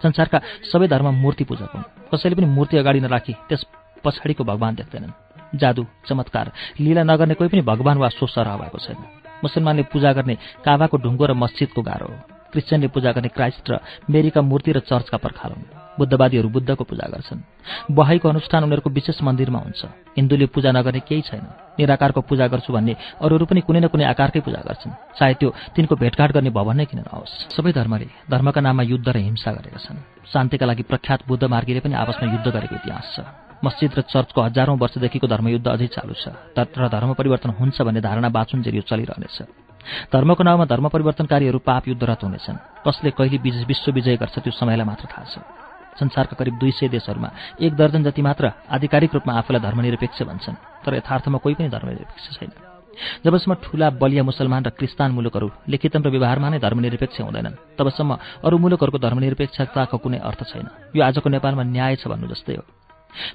संसारका 0.00 0.38
सबै 0.72 0.88
धर्म 0.88 1.06
मूर्ति 1.14 1.44
पूजक 1.44 1.70
हुन्। 1.76 1.84
कसैले 2.08 2.34
पनि 2.34 2.46
मूर्ति 2.48 2.76
अगाडि 2.80 3.00
नराखी 3.00 3.34
त्यस 3.48 3.62
पछाडिको 4.00 4.42
भगवान् 4.44 4.76
देख्दैनन्। 4.76 5.12
जादु 5.54 5.86
चमत्कार। 6.08 6.52
लीला 6.80 7.02
नगर्ने 7.02 7.34
कोही 7.34 7.48
पनि 7.48 7.62
भगवान् 7.62 7.98
वा 7.98 8.08
सो 8.08 8.26
सरह 8.26 8.56
भएको 8.56 8.78
छैन। 8.78 8.96
मुसलमानले 9.44 9.82
पूजा 9.82 10.12
गर्ने 10.12 10.34
काबाको 10.64 10.96
ढुङ्गो 10.98 11.26
र 11.26 11.32
मस्जिदको 11.34 11.82
गाह्रो 11.82 12.06
हो। 12.06 12.18
क्रिस्चियनले 12.52 12.88
पूजा 12.88 13.12
गर्ने 13.12 13.28
क्राइस्ट 13.28 13.70
र 13.70 13.78
मेरीका 14.10 14.40
मूर्ति 14.42 14.72
र 14.72 14.80
चर्चका 14.80 15.18
पर्खाल 15.18 15.52
हुन्। 15.52 15.64
बुद्धवादीहरू 15.98 16.48
बुद्धको 16.48 16.84
पूजा 16.84 17.06
गर्छन्। 17.08 17.40
बहाईको 17.90 18.28
अनुष्ठान 18.28 18.64
उनीहरूको 18.64 18.90
विशेष 18.90 19.22
मन्दिरमा 19.22 19.58
हुन्छ। 19.58 19.84
हिन्दूले 20.16 20.46
पूजा 20.46 20.70
नगर्ने 20.72 21.00
केही 21.00 21.22
छैन। 21.22 21.46
निराकारको 21.78 22.20
पूजा 22.20 22.46
गर्छु 22.46 22.72
भन्ने 22.72 22.96
अरूहरू 23.22 23.46
पनि 23.46 23.60
कुनै 23.60 23.80
न 23.80 23.86
कुनै 23.86 24.04
आकारकै 24.04 24.40
पूजा 24.40 24.60
गर्छन्। 24.66 24.92
सायद 25.18 25.36
त्यो 25.36 25.48
तिनको 25.76 25.94
भेटघाट 25.94 26.30
गर्ने 26.32 26.50
भवन 26.50 26.76
नै 26.76 26.84
किन 26.90 27.00
नहोस्। 27.06 27.54
सबै 27.54 27.72
धर्मले 27.72 28.08
धर्मका 28.30 28.60
नाममा 28.60 28.82
युद्ध 28.82 29.08
र 29.08 29.16
हिंसा 29.16 29.50
गरेका 29.52 29.78
छन्। 29.78 30.02
शान्तिका 30.26 30.66
लागि 30.66 30.82
प्रख्यात 30.90 31.20
बुद्ध 31.28 31.44
मार्गीले 31.44 31.80
पनि 31.80 31.94
आपसमा 31.94 32.32
युद्ध 32.32 32.48
गरेको 32.50 32.74
इतिहास 32.76 33.06
छ। 33.14 33.49
मस्जिद 33.64 33.90
र 33.92 34.00
चर्चको 34.08 34.40
हजारौं 34.40 34.76
वर्षदेखिको 34.78 35.26
धर्मयुद्ध 35.26 35.66
अझै 35.68 35.88
चालु 35.92 36.14
छ। 36.16 36.32
तर 36.56 36.88
धर्म 36.88 37.12
परिवर्तन 37.12 37.50
हुन्छ 37.60 37.76
भन्ने 37.82 38.00
धारणा 38.00 38.28
बाँचुन्जेल 38.28 38.74
यो 38.74 38.84
चलिरहनेछ। 38.88 39.38
धर्मको 40.12 40.42
नाउँमा 40.42 40.64
धर्म 40.64 40.88
परिवर्तनकारीहरू 40.88 41.58
पाप 41.60 41.88
युद्धरत 41.88 42.20
हुनेछन्। 42.24 42.56
कसले 42.86 43.10
कहिले 43.12 43.38
विश्व 43.64 43.92
विजय 43.92 44.16
गर्छ 44.16 44.36
त्यो 44.40 44.52
समयलाई 44.52 44.86
मात्र 44.86 45.06
थाहा 45.12 45.24
छ। 45.24 45.38
संसारका 46.00 46.34
करिब 46.38 46.54
दुई 46.56 46.70
सय 46.70 46.88
देशहरूमा 46.88 47.30
एक 47.60 47.72
दर्जन 47.76 48.02
जति 48.08 48.22
मात्र 48.22 48.44
आधिकारिक 48.70 49.14
रूपमा 49.14 49.32
आफूलाई 49.34 49.60
धर्मनिरपेक्ष 49.60 50.22
भन्छन् 50.22 50.60
तर 50.84 50.94
यथार्थमा 50.96 51.38
कोही 51.44 51.54
पनि 51.54 51.68
धर्मनिरपेक्ष 51.68 52.40
छैन। 52.40 52.52
जबसम्म 53.24 53.54
ठूला 53.60 53.90
बलिया 54.00 54.22
मुसलमान 54.22 54.64
र 54.64 54.70
क्रिस्तान 54.70 55.10
मुलुकहरू 55.12 55.48
लिखितम 55.68 56.00
र 56.00 56.08
व्यवहारमा 56.08 56.48
नै 56.48 56.58
धर्मनिरपेक्ष 56.58 57.20
हुँदैनन् 57.20 57.76
तबसम्म 57.76 58.10
अरू 58.44 58.56
मुलुकहरूको 58.56 58.98
धर्मनिरपेक्षताको 58.98 59.96
कुनै 59.98 60.18
अर्थ 60.20 60.40
छैन। 60.48 60.66
यो 60.96 61.00
आजको 61.04 61.28
नेपालमा 61.28 61.62
न्याय 61.64 61.96
छ 62.00 62.08
भन्नु 62.08 62.28
जस्तै 62.28 62.56
हो। 62.56 62.64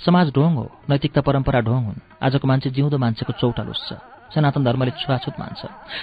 समाज 0.05 0.33
ढोङ 0.33 0.51
हो 0.55 0.65
नैतिकता 0.89 1.21
परम्परा 1.21 1.59
ढोङ 1.61 1.85
हुन् 1.85 2.03
आजको 2.21 2.47
मान्छे 2.47 2.69
जिउँदो 2.69 2.97
मान्छेको 2.97 3.33
चौटा 3.33 3.63
लुस्छ 3.63 3.89
सनातन 4.35 4.63
धर्मले 4.63 4.91
छुवाछुत 4.99 5.35
मान्छ। 5.39 5.61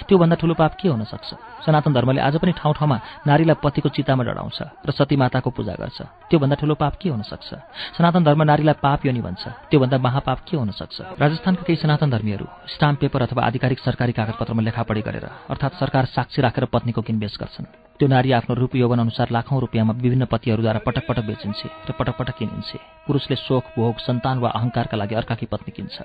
त्योभन्दा 0.09 0.35
ठुलो 0.41 0.53
पाप 0.57 0.73
के 0.81 0.89
हुन 0.89 1.03
सक्छ 1.05 1.29
सनातन 1.65 1.93
धर्मले 1.93 2.21
आज 2.21 2.35
पनि 2.41 2.51
ठाउँ 2.57 2.73
ठाउँमा 2.73 2.97
नारीलाई 3.27 3.57
पतिको 3.63 3.89
चितामा 3.89 4.23
डढाउँछ 4.25 4.59
र 4.87 4.91
सती 4.91 5.15
माताको 5.15 5.49
पूजा 5.53 5.73
गर्छ। 5.77 5.99
त्योभन्दा 6.29 6.55
ठुलो 6.57 6.75
पाप 6.75 6.93
के 6.97 7.09
हुन 7.09 7.21
सक्छ 7.21 7.49
सनातन 7.97 8.23
धर्म 8.23 8.41
नारीलाई 8.43 8.75
पाप 8.81 9.05
योनि 9.05 9.21
भन्छ। 9.21 9.43
त्योभन्दा 9.69 9.97
महापाप 9.97 10.39
के 10.49 10.57
हुन 10.57 10.71
सक्छ 10.73 10.97
राजस्थानका 11.21 11.63
केही 11.63 11.77
सनातन 11.77 12.09
धर्मीहरू 12.09 12.45
स्टाम्प 12.73 12.99
पेपर 12.99 13.21
अथवा 13.21 13.45
आधिकारिक 13.45 13.79
सरकारी 13.79 14.11
कागजपत्रमा 14.11 14.61
लेखापढी 14.61 15.01
गरेर 15.01 15.25
अर्थात् 15.49 15.79
सरकार 15.79 16.05
साक्षी 16.09 16.41
राखेर 16.41 16.65
पत्नीको 16.73 17.01
किनबेच 17.01 17.37
गर्छन्। 17.39 17.65
त्यो 17.99 18.07
नारी 18.09 18.31
आफ्नो 18.33 18.55
रूप 18.55 18.75
यौवन 18.75 18.99
अनुसार 18.99 19.29
लाखौं 19.31 19.59
रुपियाँमा 19.61 19.93
विभिन्न 19.93 20.25
पतिहरूद्वारा 20.25 20.79
पटक 20.81 21.03
पटक 21.07 21.23
बेचिन्छे 21.23 21.69
र 21.87 21.91
पटक 21.93 22.17
पटक 22.17 22.35
किनिन्छे। 22.37 22.77
पुरुषले 23.07 23.35
शोक 23.37 23.63
भोग 23.77 23.95
सन्तान 24.01 24.39
वा 24.39 24.49
अहङ्कारका 24.49 24.97
लागि 24.97 25.15
अर्काकी 25.15 25.45
पत्नी 25.45 25.71
किन्छ। 25.71 26.01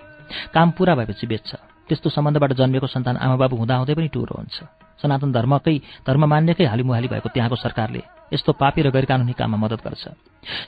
काम 0.55 0.71
पूरा 0.77 0.94
भएपछि 0.94 1.27
बेच्छ। 1.27 1.51
त्यस्तो 1.88 2.08
सम्बन्धबाट 2.10 2.53
जन्मेको 2.60 2.87
सन्तान 2.87 3.17
आमाबाबु 3.17 3.56
हुँदाहुँदै 3.56 3.94
पनि 3.97 4.08
टुरो 4.12 4.35
हुन्छ। 4.37 4.56
सनातन 5.01 5.31
धर्मकै 5.33 5.76
धर्म 6.06 6.22
मान्यकै 6.28 6.65
हालिमुहाली 6.69 7.08
भएको 7.08 7.28
त्यहाँको 7.35 7.56
सरकारले 7.56 8.03
यस्तो 8.33 8.53
पापी 8.60 8.81
र 8.83 8.90
गैरकानुनी 8.92 9.33
काममा 9.33 9.56
मद्दत 9.56 9.81
गर्छ। 9.81 10.04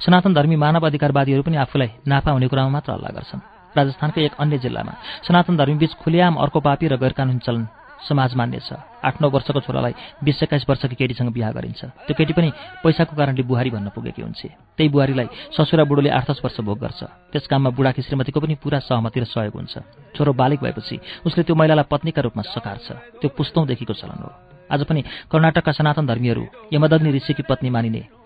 सनातन 0.04 0.32
धर्मी 0.34 0.56
मानव 0.56 0.86
अधिकारवादीहरू 0.86 1.42
पनि 1.42 1.56
आफूलाई 1.64 1.90
नाफा 2.08 2.30
हुने 2.30 2.48
कुरामा 2.48 2.70
मात्र 2.72 2.90
हल्ला 2.92 3.10
गर्छन्। 3.16 3.40
राजस्थानकै 3.76 4.20
एक 4.24 4.34
अन्य 4.42 4.58
जिल्लामा 4.58 4.92
सनातन 5.26 5.54
धर्मी 5.56 5.76
बीच 5.78 5.92
खुलियाम 6.02 6.34
अर्को 6.42 6.58
पापी 6.60 6.86
र 6.88 6.96
गैरकानुनी 6.96 7.38
चलन 7.46 7.62
समाज 8.08 8.34
मान्य 8.34 8.58
छ 8.60 8.72
आठ 9.04 9.20
नौ 9.22 9.28
वर्षको 9.30 9.60
छोरालाई 9.60 9.94
बिस 10.24 10.42
एक्काइस 10.42 10.64
वर्षकी 10.68 10.94
केटीसँग 10.94 11.32
बिहा 11.32 11.50
गरिन्छ। 11.52 11.84
त्यो 12.06 12.14
केटी 12.14 12.32
पनि 12.32 12.50
पैसाको 12.84 13.16
कारणले 13.16 13.42
बुहारी 13.42 13.70
भन्न 13.70 13.88
पुगेकी 13.96 14.22
हुन्छ। 14.22 14.40
त्यही 14.76 14.88
बुहारीलाई 14.88 15.28
ससुरा 15.56 15.84
बुढोले 15.84 16.10
आठ 16.10 16.30
दस 16.30 16.40
वर्ष 16.44 16.60
भोग 16.60 16.78
गर्छ। 16.78 17.00
त्यस 17.32 17.46
काममा 17.46 17.70
बुढाकी 17.70 18.02
श्रीमतीको 18.02 18.40
पनि 18.40 18.54
पुरा 18.60 18.78
सहमति 18.84 19.20
र 19.20 19.24
सहयोग 19.24 19.54
हुन्छ। 19.56 19.74
छोरो 20.16 20.32
बालिक 20.32 20.60
भएपछि 20.60 20.96
उसले 21.26 21.42
त्यो 21.44 21.54
महिलालाई 21.56 21.88
पत्नीका 21.90 22.20
रूपमा 22.22 22.42
सकार्छ। 22.44 22.88
त्यो 23.20 23.28
पुस्तौँदेखिको 23.32 23.94
चलन 23.96 24.20
हो। 24.20 24.30
आज 24.70 24.84
पनि 24.84 25.00
कर्नाटकका 25.32 25.72
सनातन 25.72 26.06
धर्मीहरू 26.06 26.44
यमदग्नि 26.72 27.10
ऋषिकी 27.10 27.42
पत्नी 27.42 27.70
मानिने 27.70 28.19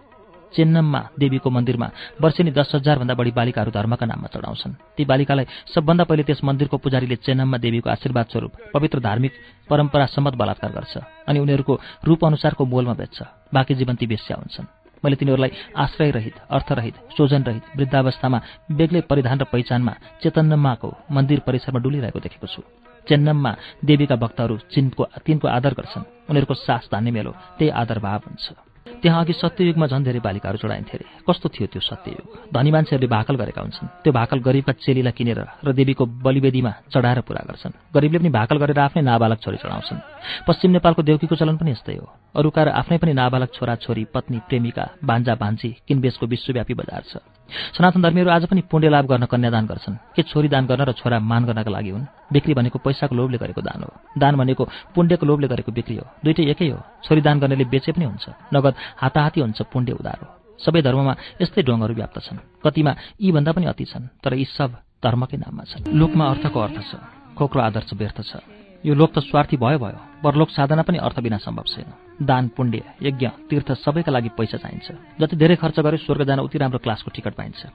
चेन्नममा 0.52 1.00
देवीको 1.18 1.48
मन्दिरमा 1.50 1.88
वर्षेनी 2.20 2.50
दस 2.50 2.72
हजारभन्दा 2.74 3.14
बढी 3.14 3.30
बालिकाहरू 3.30 3.70
धर्मका 3.70 4.06
नाममा 4.06 4.28
चढाउँछन्। 4.28 4.72
ती 4.96 5.04
बालिकालाई 5.04 5.46
सबभन्दा 5.74 6.04
पहिले 6.04 6.22
त्यस 6.22 6.44
मन्दिरको 6.44 6.76
पुजारीले 6.76 7.16
चेन्नममा 7.16 7.58
देवीको 7.58 7.90
आशीर्वाद 7.90 8.26
स्वरूप 8.26 8.52
पवित्र 8.74 8.98
धार्मिक 9.00 9.32
परम्परा 9.70 10.06
सम्मत 10.06 10.34
बलात्कार 10.34 10.70
गर्छ 10.72 10.94
अनि 11.28 11.38
उनीहरूको 11.40 11.74
रूप 12.04 12.24
अनुसारको 12.24 12.62
मोलमा 12.64 12.94
बेच्छ। 12.94 13.18
बाँकी 13.54 13.74
जीवन 13.74 13.94
ती 13.96 14.06
बेस्या 14.06 14.36
हुन्छन्। 14.36 14.66
मैले 15.04 15.16
तिनीहरूलाई 15.16 15.52
आश्रयरहित 15.76 16.36
अर्थरहित 16.48 16.94
स्वजनरहित 17.16 17.64
वृद्धावस्थामा 17.76 18.38
बेग्लै 18.72 19.00
परिधान 19.04 19.38
र 19.40 19.44
पहिचानमा 19.52 19.92
चेतन्नम्माको 20.22 20.88
मन्दिर 21.12 21.38
परिसरमा 21.46 21.80
डुलिरहेको 21.80 22.20
देखेको 22.20 22.46
छु। 22.46 22.62
चेन्नममा 23.04 23.52
देवीका 23.84 24.16
भक्तहरू 24.16 24.56
चिनको 24.72 25.04
तिनको 25.20 25.46
आदर 25.48 25.72
गर्छन्। 25.76 26.08
उनीहरूको 26.30 26.54
सास 26.56 26.88
धान्ने 26.88 27.10
मेलो 27.10 27.32
त्यही 27.58 27.70
आदर 27.70 27.98
भाव 28.00 28.20
हुन्छ। 28.24 28.73
त्यहाँ 28.86 29.20
अघि 29.24 29.32
सत्ययुगमा 29.32 29.86
झन् 29.86 30.04
धेरै 30.04 30.20
बालिकाहरू 30.20 30.58
चढाइन्थे 30.60 30.96
अरे 30.96 31.06
कस्तो 31.28 31.48
थियो 31.48 31.66
त्यो 31.72 31.80
सत्ययुग? 31.80 32.52
धनी 32.52 32.70
मान्छेहरूले 32.70 33.08
भाकल 33.08 33.34
गरेका 33.36 33.60
हुन्छन्। 33.60 33.88
त्यो 34.04 34.12
भाकल 34.12 34.38
गरिबका 34.44 34.72
चेलीलाई 34.84 35.12
किनेर 35.12 35.40
र 35.64 35.72
देवीको 35.72 36.04
बलिवेदीमा 36.24 36.72
चढाएर 36.92 37.20
पुरा 37.24 37.42
गर्छन्। 37.48 37.72
गरिबले 37.96 38.18
पनि 38.18 38.30
भाकल 38.30 38.56
गरेर 38.60 38.78
आफ्नै 38.78 39.02
नाबालक 39.02 39.38
छोरी 39.40 39.56
चढाउँछन्। 39.56 39.98
पश्चिम 40.48 40.70
नेपालको 40.76 41.02
देउकीको 41.02 41.34
चलन 41.36 41.56
पनि 41.56 41.70
यस्तै 41.72 41.96
हो। 41.96 42.06
अरूका 42.36 42.62
आफ्नै 42.80 42.98
पनि 43.00 43.12
नाबालक 43.12 43.50
छोरा 43.56 43.74
छोरी 43.84 44.04
पत्नी 44.14 44.38
प्रेमिका 44.48 44.84
बान्जा 45.04 45.34
भान्जी 45.34 45.70
किनबेचको 45.88 46.26
विश्वव्यापी 46.26 46.74
बजार 46.74 47.02
छ। 47.08 47.12
सनातन 47.76 48.02
धर्मीहरू 48.02 48.30
आज 48.30 48.44
पनि 48.46 48.60
पुण्य 48.70 48.88
लाभ 48.88 49.04
गर्न 49.06 49.24
कन्यादान 49.24 49.66
गर्छन्। 49.66 49.96
के 50.16 50.22
छोरी 50.22 50.48
दान 50.48 50.66
गर्न 50.66 50.82
र 50.84 50.92
छोरा 50.92 51.18
मान 51.18 51.44
गर्नका 51.44 51.70
लागि 51.70 51.90
हुन्? 51.90 52.06
बिक्री 52.32 52.54
भनेको 52.54 52.78
पैसाको 52.78 53.14
लोभले 53.14 53.38
गरेको 53.38 53.60
दान 53.60 53.82
हो। 53.82 53.90
दान 54.18 54.36
भनेको 54.36 54.68
पुण्यको 54.94 55.26
लोभले 55.26 55.48
गरेको 55.48 55.72
बिक्री 55.72 55.96
हो। 55.96 56.06
दुइटै 56.24 56.44
एकै 56.50 56.68
हो। 56.70 56.78
छोरी 57.04 57.20
दान 57.20 57.38
गर्नेले 57.40 57.64
बेचे 57.64 57.92
पनि 57.92 58.04
हुन्छ। 58.04 58.24
नगद 58.54 58.74
हाताहाती 59.02 59.40
हुन्छ 59.40 59.62
पुण्य 59.72 59.92
उदार 59.92 60.18
हो। 60.22 60.28
सबै 60.58 60.82
धर्ममा 60.82 61.14
यस्तै 61.42 61.62
ढोङहरू 61.62 61.94
व्याप्त 61.94 62.18
छन्। 62.22 62.38
कतिमा 62.62 62.92
यीभन्दा 63.20 63.52
पनि 63.52 63.66
अति 63.66 63.84
छन् 63.84 64.08
तर 64.22 64.34
यी 64.34 64.44
सब 64.44 64.70
धर्मकै 65.02 65.36
नाममा 65.36 65.64
छन्। 65.64 65.90
लोकमा 65.90 66.24
अर्थको 66.30 66.58
अर्थ 66.60 66.78
छ। 66.90 66.92
खोक्रो 67.38 67.60
आदर्श 67.60 67.90
व्यर्थ 67.94 68.18
छ। 68.22 68.32
यो 68.86 68.94
लोक 68.94 69.10
त 69.14 69.18
स्वार्थी 69.18 69.56
भयो 69.56 69.78
भयो। 69.78 69.98
परलोक 70.22 70.50
साधना 70.50 70.82
पनि 70.82 70.98
अर्थ 70.98 71.20
बिना 71.20 71.38
सम्भव 71.38 71.64
छैन। 71.66 72.03
दान 72.22 72.48
पुण्य 72.48 72.82
यज्ञ 73.02 73.26
तीर्थ 73.50 73.72
सबैका 73.74 74.12
लागि 74.12 74.28
पैसा 74.38 74.56
चाहिन्छ। 74.56 74.92
जति 75.20 75.36
धेरै 75.36 75.56
खर्च 75.56 75.80
गरे 75.80 75.96
स्वर्ग 75.96 76.22
जान 76.24 76.40
उति 76.40 76.58
राम्रो 76.58 76.78
क्लासको 76.78 77.10
टिकट 77.10 77.34
पाइन्छ। 77.34 77.66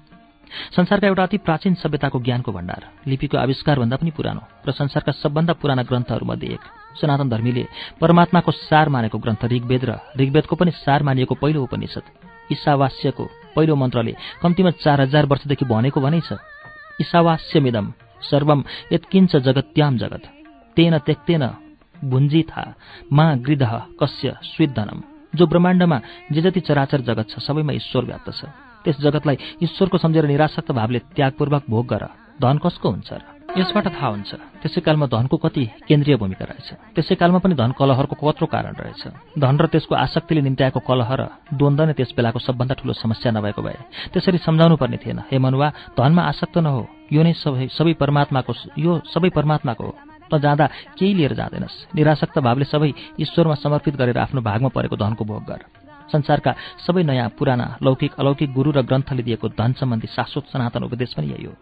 संसारका 0.75 1.07
एउटा 1.07 1.23
अति 1.23 1.37
प्राचीन 1.39 1.73
सभ्यताको 1.75 2.19
ज्ञानको 2.19 2.51
भण्डार 2.51 2.81
लिपिको 3.07 3.37
आविष्कारभन्दा 3.37 3.95
पनि 3.97 4.11
पुरानो 4.11 4.41
र 4.65 4.71
संसारका 4.71 5.11
सबभन्दा 5.13 5.53
पुराना 5.53 5.83
ग्रन्थहरूमध्ये 5.83 6.49
एक। 6.49 6.63
सनातन 6.97 7.29
धर्मीले 7.29 7.65
परमात्माको 8.01 8.51
सार 8.51 8.89
मानेको 8.89 9.17
ग्रन्थ 9.19 9.45
ऋग्वेद 9.45 9.83
र 9.85 9.91
ऋग्वेदको 10.17 10.55
पनि 10.55 10.71
सार 10.73 11.03
मानिएको 11.03 11.35
पहिलो 11.35 11.63
उपनिषद। 11.63 12.03
ईशावास्यको 12.51 13.25
पहिलो 13.55 13.75
मन्त्रले 13.75 14.13
कम्तीमा 14.41 14.71
चार 14.81 15.01
हजार 15.01 15.25
वर्षदेखि 15.25 15.65
भनेको 15.65 16.01
भनै 16.01 16.21
छ 16.21 16.41
ईशावास्यमिदम 16.97 17.93
सर्वम 18.21 18.63
यत्किञ्च 18.91 19.35
जगत्याम 19.37 19.97
जगत। 19.97 20.23
तेन 20.77 20.97
त्यक्तेन 20.99 21.43
भुन्जिथा 22.03 22.63
मा 23.11 23.25
गृध 23.45 23.63
कस्य 23.99 24.35
स्विधनम 24.43 24.99
जो 25.35 25.45
ब्रह्माण्डमा 25.47 25.99
जे 26.31 26.41
जति 26.41 26.59
चराचर 26.59 27.01
जगत 27.01 27.29
छ 27.29 27.39
सबैमा 27.39 27.73
ईश्वर 27.73 28.05
व्याप्त 28.05 28.29
छ। 28.33 28.45
त्यस 28.83 28.97
जगतलाई 29.01 29.37
ईश्वरको 29.63 29.97
सम्झेर 29.97 30.25
निराशक्त 30.25 30.71
भावले 30.71 30.99
त्यागपूर्वक 31.15 31.63
भोग 31.69 31.85
गर। 31.85 32.03
धन 32.39 32.57
कसको 32.63 32.89
हुन्छ 32.89 33.11
र? 33.13 33.21
यसबाट 33.49 33.87
थाहा 33.91 34.07
हुन्छ 34.07 34.31
त्यसै 34.61 34.81
कालमा 34.85 35.05
धनको 35.09 35.37
कति 35.37 35.63
केन्द्रीय 35.89 36.15
भूमिका 36.21 36.45
रहेछ। 36.45 36.69
त्यसै 36.95 37.15
कालमा 37.17 37.39
पनि 37.43 37.55
धन 37.57 37.71
कलहरको 37.75 38.15
कत्रो 38.15 38.45
कारण 38.45 38.73
रहेछ। 38.77 39.03
धन 39.37 39.55
र 39.57 39.65
त्यसको 39.73 39.95
आसक्तिले 39.97 40.41
निम्त्याएको 40.45 40.79
कलह 40.79 41.09
र 41.09 41.21
द्वन्द्व 41.57 41.83
नै 41.89 41.93
त्यस 41.93 42.13
बेलाको 42.13 42.39
सबभन्दा 42.39 42.73
ठूलो 42.79 42.93
समस्या 42.93 43.31
नभएको 43.33 43.61
भए 43.61 43.77
त्यसरी 44.13 44.37
सम्झाउनु 44.45 44.75
पर्ने 44.77 44.97
थिएन। 44.97 45.19
हे 45.29 45.37
मनुवा 45.37 45.67
धनमा 45.97 46.21
आसक्त 46.29 46.57
नहो। 46.61 46.81
यो 47.11 47.21
नै 47.25 47.33
सबै 47.33 47.67
सबै 47.73 47.93
परमात्माको 47.97 48.53
यो 48.77 49.01
सबै 49.09 49.29
परमात्माको 49.33 49.83
हो। 49.83 50.08
त 50.31 50.39
जाँदा 50.39 50.65
केही 50.97 51.13
लिएर 51.13 51.33
जाँदैनस्। 51.33 51.95
निरासक्त 51.95 52.39
भावले 52.39 52.65
सबै 52.65 52.89
ईश्वरमा 53.19 53.55
समर्पित 53.59 53.95
गरेर 53.97 54.17
आफ्नो 54.17 54.41
भागमा 54.41 54.69
परेको 54.69 54.95
धनको 54.95 55.23
भोग 55.25 55.43
गर। 55.43 55.61
संसारका 56.09 56.51
सबै 56.85 57.03
नयाँ 57.03 57.29
पुराना 57.37 57.77
लौकिक 57.81 58.17
अलौकिक 58.17 58.49
गुरु 58.53 58.71
र 58.71 58.81
ग्रन्थले 58.81 59.23
दिएको 59.23 59.47
धन 59.53 59.73
सम्बन्धी 59.77 60.07
शाश्वत 60.09 60.45
सनातन 60.49 60.83
उपदेश 60.89 61.13
पनि 61.13 61.27
यही 61.29 61.45
हो। 61.45 61.53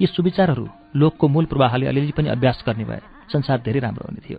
यी 0.00 0.06
सुविचारहरू 0.06 0.66
लोकको 0.96 1.28
मूल 1.28 1.44
प्रवाहले 1.46 1.86
अलिअलि 1.86 2.12
पनि 2.14 2.28
अभ्यास 2.34 2.62
गर्ने 2.66 2.84
भए 2.84 3.00
संसार 3.30 3.58
धेरै 3.62 3.80
राम्रो 3.80 4.06
हुने 4.06 4.22
थियो। 4.22 4.38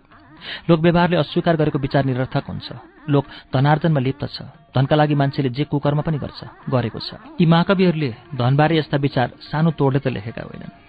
लोक 0.68 0.80
व्यवहारले 0.80 1.16
अस्वीकार 1.16 1.56
गरेको 1.56 1.78
विचार 1.78 2.04
निरर्थक 2.04 2.44
हुन्छ। 2.48 2.68
लोक 3.08 3.24
धनार्जनमा 3.52 4.00
लिप्त 4.00 4.24
छ। 4.28 4.44
धनका 4.76 4.96
लागि 4.96 5.14
मान्छेले 5.16 5.48
जे 5.56 5.64
कुकर्म 5.64 6.00
पनि 6.04 6.18
गर्छ 6.20 6.40
गरेको 6.68 7.00
छ। 7.00 7.16
यी 7.40 7.46
महाकविहरूले 7.48 8.10
धनबारे 8.36 8.76
यस्ता 8.76 8.96
विचार 9.00 9.28
सानो 9.40 9.70
तोडले 9.72 9.98
त 10.04 10.12
लेखेका 10.12 10.42
होइनन्। 10.44 10.85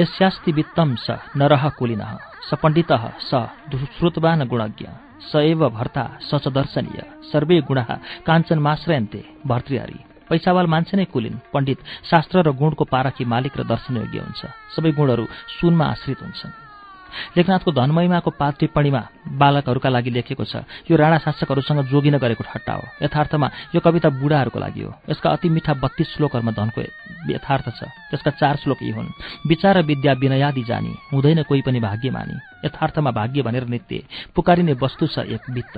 यस्यास्ति 0.00 0.52
वित्तम 0.52 0.94
स 0.96 1.18
नरह 1.36 1.68
कुलिनः 1.78 2.12
स 2.48 2.54
पण्डित 2.62 2.92
स 3.20 3.30
श्रुतवान 3.96 4.40
गुणज्ञ 4.48 4.86
स 5.30 5.36
एव 5.50 5.68
भर्ता 5.68 6.04
स 6.20 6.34
च 6.34 6.48
दर्शनीय। 6.48 7.00
सर्वे 7.32 7.60
गुणा 7.68 7.82
काञ्चनमाश्रयन्ते 8.26 9.20
भर्तृहरी। 9.46 9.98
पैसावाल 10.28 10.66
मान्छे 10.66 10.96
नै 10.96 11.04
कुलिन 11.04 11.34
पण्डित 11.52 11.78
शास्त्र 12.10 12.36
र 12.46 12.50
गुणको 12.60 12.84
पारखी 12.92 13.24
मालिक 13.24 13.54
र 13.56 13.62
दर्शनयोग्य 13.64 14.18
हुन्छ 14.18 14.42
सबै 14.74 14.90
गुणहरू 14.92 15.24
सुनमा 15.54 15.84
आश्रित 15.84 16.20
हुन्छन्। 16.22 16.63
लेखनाथको 17.36 17.70
धनमहिमाको 17.72 18.30
पात 18.30 18.54
टिप्पणीमा 18.60 19.02
बालकहरूका 19.40 19.88
लागि 19.88 20.10
लेखेको 20.10 20.44
छ 20.44 20.64
यो 20.90 20.96
राणा 20.96 21.18
शासकहरूसँग 21.18 21.80
जोगिन 21.90 22.16
गरेको 22.18 22.44
ठट्टा 22.44 22.72
हो। 22.72 22.84
यथार्थमा 23.02 23.50
यो 23.74 23.80
कविता 23.80 24.08
बुढाहरूको 24.20 24.58
लागि 24.58 24.82
हो। 24.82 24.90
यसका 25.10 25.30
अति 25.30 25.48
मिठा 25.48 25.74
बत्तीस 25.74 26.14
श्लोकहरूमा 26.14 26.52
धनको 26.52 26.80
यथार्थ 27.30 27.66
छ। 27.78 27.80
त्यसका 28.10 28.30
चार 28.40 28.56
श्लोक 28.62 28.82
यी 28.82 28.90
हुन्। 28.90 29.08
विचार 29.48 29.82
विद्या 29.82 30.12
विनयादि 30.12 30.62
जानी 30.64 30.94
हुँदैन 31.12 31.42
कोही 31.42 31.62
पनि 31.62 31.80
भाग्य 31.80 32.10
मानी। 32.10 32.36
यथार्थमा 32.64 33.10
भाग्य 33.10 33.42
भनेर 33.42 33.64
नित्य 33.66 34.02
पुकारिने 34.34 34.72
वस्तु 34.82 35.06
छ 35.06 35.18
एक 35.26 35.50
वित्त 35.50 35.76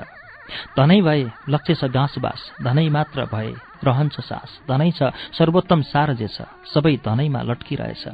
धनै 0.78 1.00
भए 1.02 1.22
लक्ष्य 1.48 1.74
छ 1.74 1.84
घाँसबास 1.90 2.40
धनै 2.62 2.88
मात्र 2.88 3.24
भए 3.26 3.50
रहन्छ 3.82 4.20
सास। 4.20 4.50
धनै 4.68 4.90
छ 4.92 5.10
सर्वोत्तम 5.34 5.82
सार 5.82 6.14
जे 6.14 6.28
छ 6.28 6.46
सबै 6.70 6.96
धनैमा 7.02 7.42
लट्किरहेछ। 7.42 8.04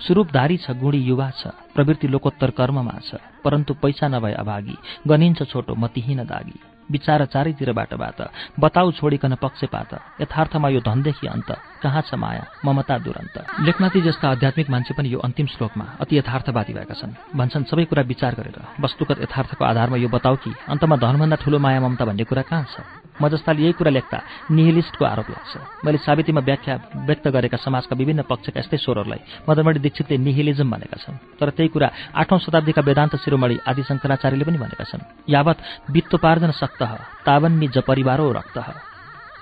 स्वरूपधारी 0.00 0.56
छ 0.56 0.70
गुणी 0.80 0.98
युवा 1.00 1.30
छ 1.30 1.54
प्रवृत्ति 1.74 2.08
लोकोत्तर 2.08 2.50
कर्ममा 2.52 2.98
छ 3.02 3.20
परन्तु 3.44 3.74
पैसा 3.82 4.08
नभए 4.08 4.32
अभागी 4.34 4.76
गनिन्छ 5.08 5.42
छोटो 5.42 5.74
मतिहीन 5.74 6.24
दागी। 6.24 6.58
विचार 6.90 7.24
चारैतिरबाट 7.24 7.92
बात 7.94 8.20
बताउ 8.60 8.90
छोडिकन 8.92 9.34
पक्षपात 9.34 9.90
यथार्थमा 10.20 10.68
यो 10.68 10.80
धनदेखि 10.82 11.26
अन्त 11.26 11.50
कहाँ 11.82 12.02
छ 12.02 12.14
माया 12.14 12.44
ममता 12.64 12.96
दुरन्त। 12.98 13.36
लेखनाथी 13.62 14.00
जस्ता 14.02 14.28
आध्यात्मिक 14.30 14.70
मान्छे 14.70 14.94
पनि 14.94 15.08
यो 15.08 15.18
अन्तिम 15.22 15.46
श्लोकमा 15.54 15.86
अति 16.02 16.18
यथार्थवादी 16.18 16.72
भएका 16.74 16.94
छन्। 16.94 17.14
भन्छन् 17.38 17.68
सबै 17.70 17.84
कुरा 17.86 18.02
विचार 18.02 18.34
गरेर 18.34 18.58
वस्तुगत 18.82 19.22
यथार्थको 19.22 19.64
आधारमा 19.64 19.96
यो 20.02 20.08
बताउ 20.10 20.36
कि 20.42 20.50
अन्तमा 20.68 20.96
धनभन्दा 20.98 21.36
ठूलो 21.38 21.58
माया 21.62 21.80
ममता 21.80 22.04
भन्ने 22.04 22.24
कुरा 22.26 22.42
कहाँ 22.42 22.66
छ? 22.66 22.82
म 23.20 23.28
जस्ताले 23.28 23.62
यही 23.62 23.72
कुरा 23.76 23.90
लेख्दा 23.90 24.18
निहिलिस्टको 24.50 25.04
आरोप 25.04 25.28
लाग्छ। 25.30 25.52
मैले 25.84 25.98
साबितीमा 26.00 26.40
व्याख्या 26.40 26.74
व्यक्त 27.08 27.26
गरेका 27.28 27.56
समाजका 27.60 27.94
विभिन्न 28.00 28.22
पक्षका 28.24 28.60
यस्तै 28.60 28.78
स्वरहरूलाई 28.80 29.20
मदनमणि 29.48 29.78
दीक्षितले 29.84 30.16
निहिलिजम 30.26 30.68
भनेका 30.70 30.96
छन्। 31.04 31.20
तर 31.40 31.48
त्यही 31.56 31.68
कुरा 31.68 31.88
आठौं 32.16 32.38
शताब्दीका 32.44 32.82
वेदान्त 32.82 33.14
शिरोमणि 33.22 33.56
आदि 33.70 33.82
शङ्कराचार्यले 33.88 34.44
पनि 34.48 34.58
भनेका 34.58 34.84
छन्। 34.90 35.02
यावत 35.28 35.58
वित्तोपार्जन 35.94 36.50
सक्त 36.56 36.82
तावन्नी 37.26 37.68
ज 37.68 37.78
परिवारो 37.84 38.32
रक्त। 38.32 38.89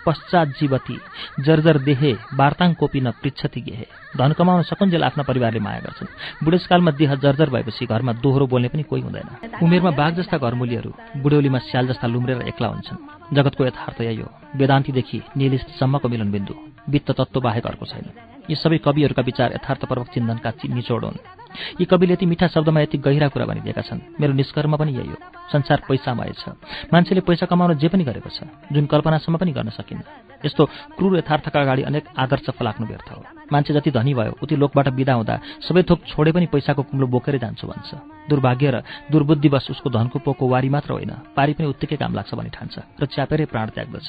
पश्चात 0.06 0.48
जीवती 0.48 0.98
जर्जर 1.40 1.78
देहे 1.78 2.12
वार्ताङ 2.12 2.74
कोपी 2.74 3.00
न 3.00 3.10
पृच्छति 3.10 3.60
गेहे। 3.60 3.86
धन 4.16 4.32
कमाउन 4.32 4.62
सकुन्जेल 4.62 5.04
आफ्ना 5.04 5.22
परिवारले 5.22 5.60
माया 5.60 5.80
गर्छन्। 5.80 6.44
बुढेसकालमा 6.44 6.90
देह 6.90 7.14
जर्जर 7.14 7.50
भएपछि 7.50 7.86
घरमा 7.86 8.12
दोहोरो 8.12 8.46
बोल्ने 8.46 8.68
पनि 8.68 8.82
कोही 8.82 9.02
हुँदैन। 9.02 9.58
उमेरमा 9.62 9.90
बाघ 9.90 10.14
जस्ता 10.14 10.38
घरमूलीहरू 10.38 10.94
बुढ्यौलीमा 11.16 11.58
स्याल 11.58 11.88
जस्ता 11.88 12.06
लुम्रेर 12.06 12.42
एक्ला 12.42 12.68
हुन्छन्। 12.68 13.34
जगतको 13.36 13.66
यथार्थ 13.66 14.00
यही 14.00 14.16
हो। 14.16 14.28
वेदान्तीदेखि 14.56 15.22
निलिस्टसम्मको 15.36 16.08
मिलनबिन्दु। 16.08 16.54
वित्त 16.88 17.10
तत्त्व 17.10 17.40
बाहेक 17.40 17.66
अर्को 17.66 17.86
छैन। 17.86 18.10
यी 18.50 18.56
सबै 18.56 18.78
कविहरूका 18.78 19.22
विचार 19.22 19.52
यथार्थपूर्वक 19.52 20.08
चिन्तनका 20.08 20.52
निचोड 20.68 21.04
हुन्। 21.04 21.37
यी 21.80 21.84
कविले 21.84 22.12
यति 22.12 22.26
मिठा 22.26 22.46
शब्दमा 22.48 22.80
यति 22.80 22.98
गहिरा 22.98 23.28
कुरा 23.28 23.46
भनिदिएका 23.46 23.82
छन्। 23.82 24.00
मेरो 24.20 24.32
निष्कर्म 24.32 24.76
पनि 24.76 24.92
यही 24.92 25.08
हो। 25.08 25.16
संसार 25.52 25.82
पैसामय 25.88 26.32
छ। 26.38 26.54
मान्छेले 26.92 27.20
पैसा 27.20 27.46
कमाउन 27.46 27.78
जे 27.78 27.88
पनि 27.88 28.04
गरेको 28.04 28.30
छ 28.30 28.44
जुन 28.72 28.86
कल्पनासम्म 28.86 29.36
पनि 29.36 29.52
गर्न 29.52 29.70
सकिन्न। 29.70 30.02
यस्तो 30.44 30.64
क्रूर 30.96 31.18
यथार्थका 31.18 31.60
अगाडि 31.60 31.82
अनेक 31.82 32.04
आदर्श 32.14 32.50
फलाक्नु 32.54 32.86
व्यर्थ 32.86 33.08
हो। 33.10 33.22
मान्छे 33.52 33.74
जति 33.74 33.90
धनी 33.90 34.14
भयो 34.14 34.32
उति 34.42 34.56
लोकबाट 34.56 34.88
विदा 34.94 35.14
हुँदा 35.14 35.34
सबै 35.66 35.82
थोक 35.82 36.04
छोडे 36.06 36.32
पनि 36.32 36.46
पैसाको 36.46 36.82
कुम्लो 36.84 37.06
बोकेरै 37.06 37.38
जान्छु 37.38 37.66
भन्छ। 37.66 37.90
दुर्भाग्य 38.30 38.70
र 38.70 38.76
दुर्बुद्धिवश 39.10 39.70
उसको 39.70 39.90
धनको 39.90 40.18
पोको 40.20 40.44
वारी 40.46 40.68
मात्र 40.68 40.92
होइन 40.92 41.12
पारी 41.34 41.52
पनि 41.58 41.66
उत्तिकै 41.66 41.96
काम 41.96 42.14
लाग्छ 42.14 42.34
भनी 42.34 42.50
ठान्छ 42.54 42.76
र 43.00 43.04
च्यापेरै 43.08 43.46
प्राण 43.50 43.66
त्याग्दछ 43.74 44.08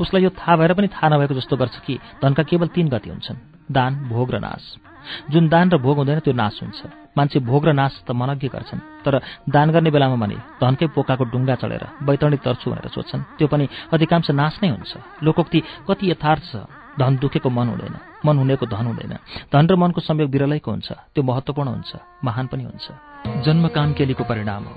उसलाई 0.00 0.22
यो 0.22 0.30
थाहा 0.30 0.56
भएर 0.56 0.72
पनि 0.72 0.88
थाहा 0.88 1.08
नभएको 1.12 1.34
जस्तो 1.34 1.56
गर्छ 1.58 1.76
कि 1.84 1.98
धनका 2.22 2.42
केवल 2.48 2.68
तीन 2.72 2.88
गति 2.88 3.10
हुन्छन् 3.10 3.42
दान 3.68 4.08
भोग 4.08 4.30
र 4.30 4.38
नाश। 4.40 4.87
जुन 5.30 5.48
दान 5.48 5.66
र 5.70 5.76
भोग 5.78 5.96
हुँदैन 5.98 6.20
त्यो 6.20 6.34
नाश 6.34 6.62
हुन्छ। 6.62 6.80
मान्छे 7.16 7.38
भोग 7.40 7.62
र 7.68 7.72
नाश 7.72 7.92
त 8.06 8.10
मनज्ञ 8.14 8.48
गर्छन् 8.48 9.04
तर 9.04 9.14
दान 9.50 9.70
गर्ने 9.74 9.90
बेलामा 9.90 10.16
भने 10.16 10.36
धनकै 10.60 10.86
पोकाको 10.94 11.24
डुङ्गा 11.32 11.54
चढेर 11.58 11.84
बैतरणी 12.06 12.38
तर्छु 12.44 12.70
भनेर 12.70 12.88
सोध्छन्। 12.94 13.22
त्यो 13.38 13.46
पनि 13.48 13.64
अधिकांश 13.92 14.30
नाश 14.30 14.54
नै 14.62 14.68
हुन्छ। 14.70 14.92
लोकोक्ति 15.22 15.58
कति 15.88 16.04
यथार्थ 16.10 16.44
छ। 16.50 16.54
धन 16.98 17.16
दुखेको 17.22 17.50
मन 17.50 17.68
हुँदैन 17.68 17.94
मन 18.26 18.36
हुनेको 18.38 18.66
धन 18.66 18.86
हुँदैन। 18.90 19.14
धन 19.54 19.64
र 19.70 19.74
मनको 19.78 20.00
संयोग 20.02 20.30
विरलैको 20.30 20.70
हुन्छ 20.70 20.88
त्यो 21.14 21.22
महत्वपूर्ण 21.22 21.68
हुन्छ 21.70 21.92
महान 22.26 22.46
पनि 22.50 22.62
हुन्छ। 22.66 22.86
जन्म 23.46 23.68
कामकेलीको 23.70 24.24
परिणाम 24.26 24.64
हो। 24.66 24.74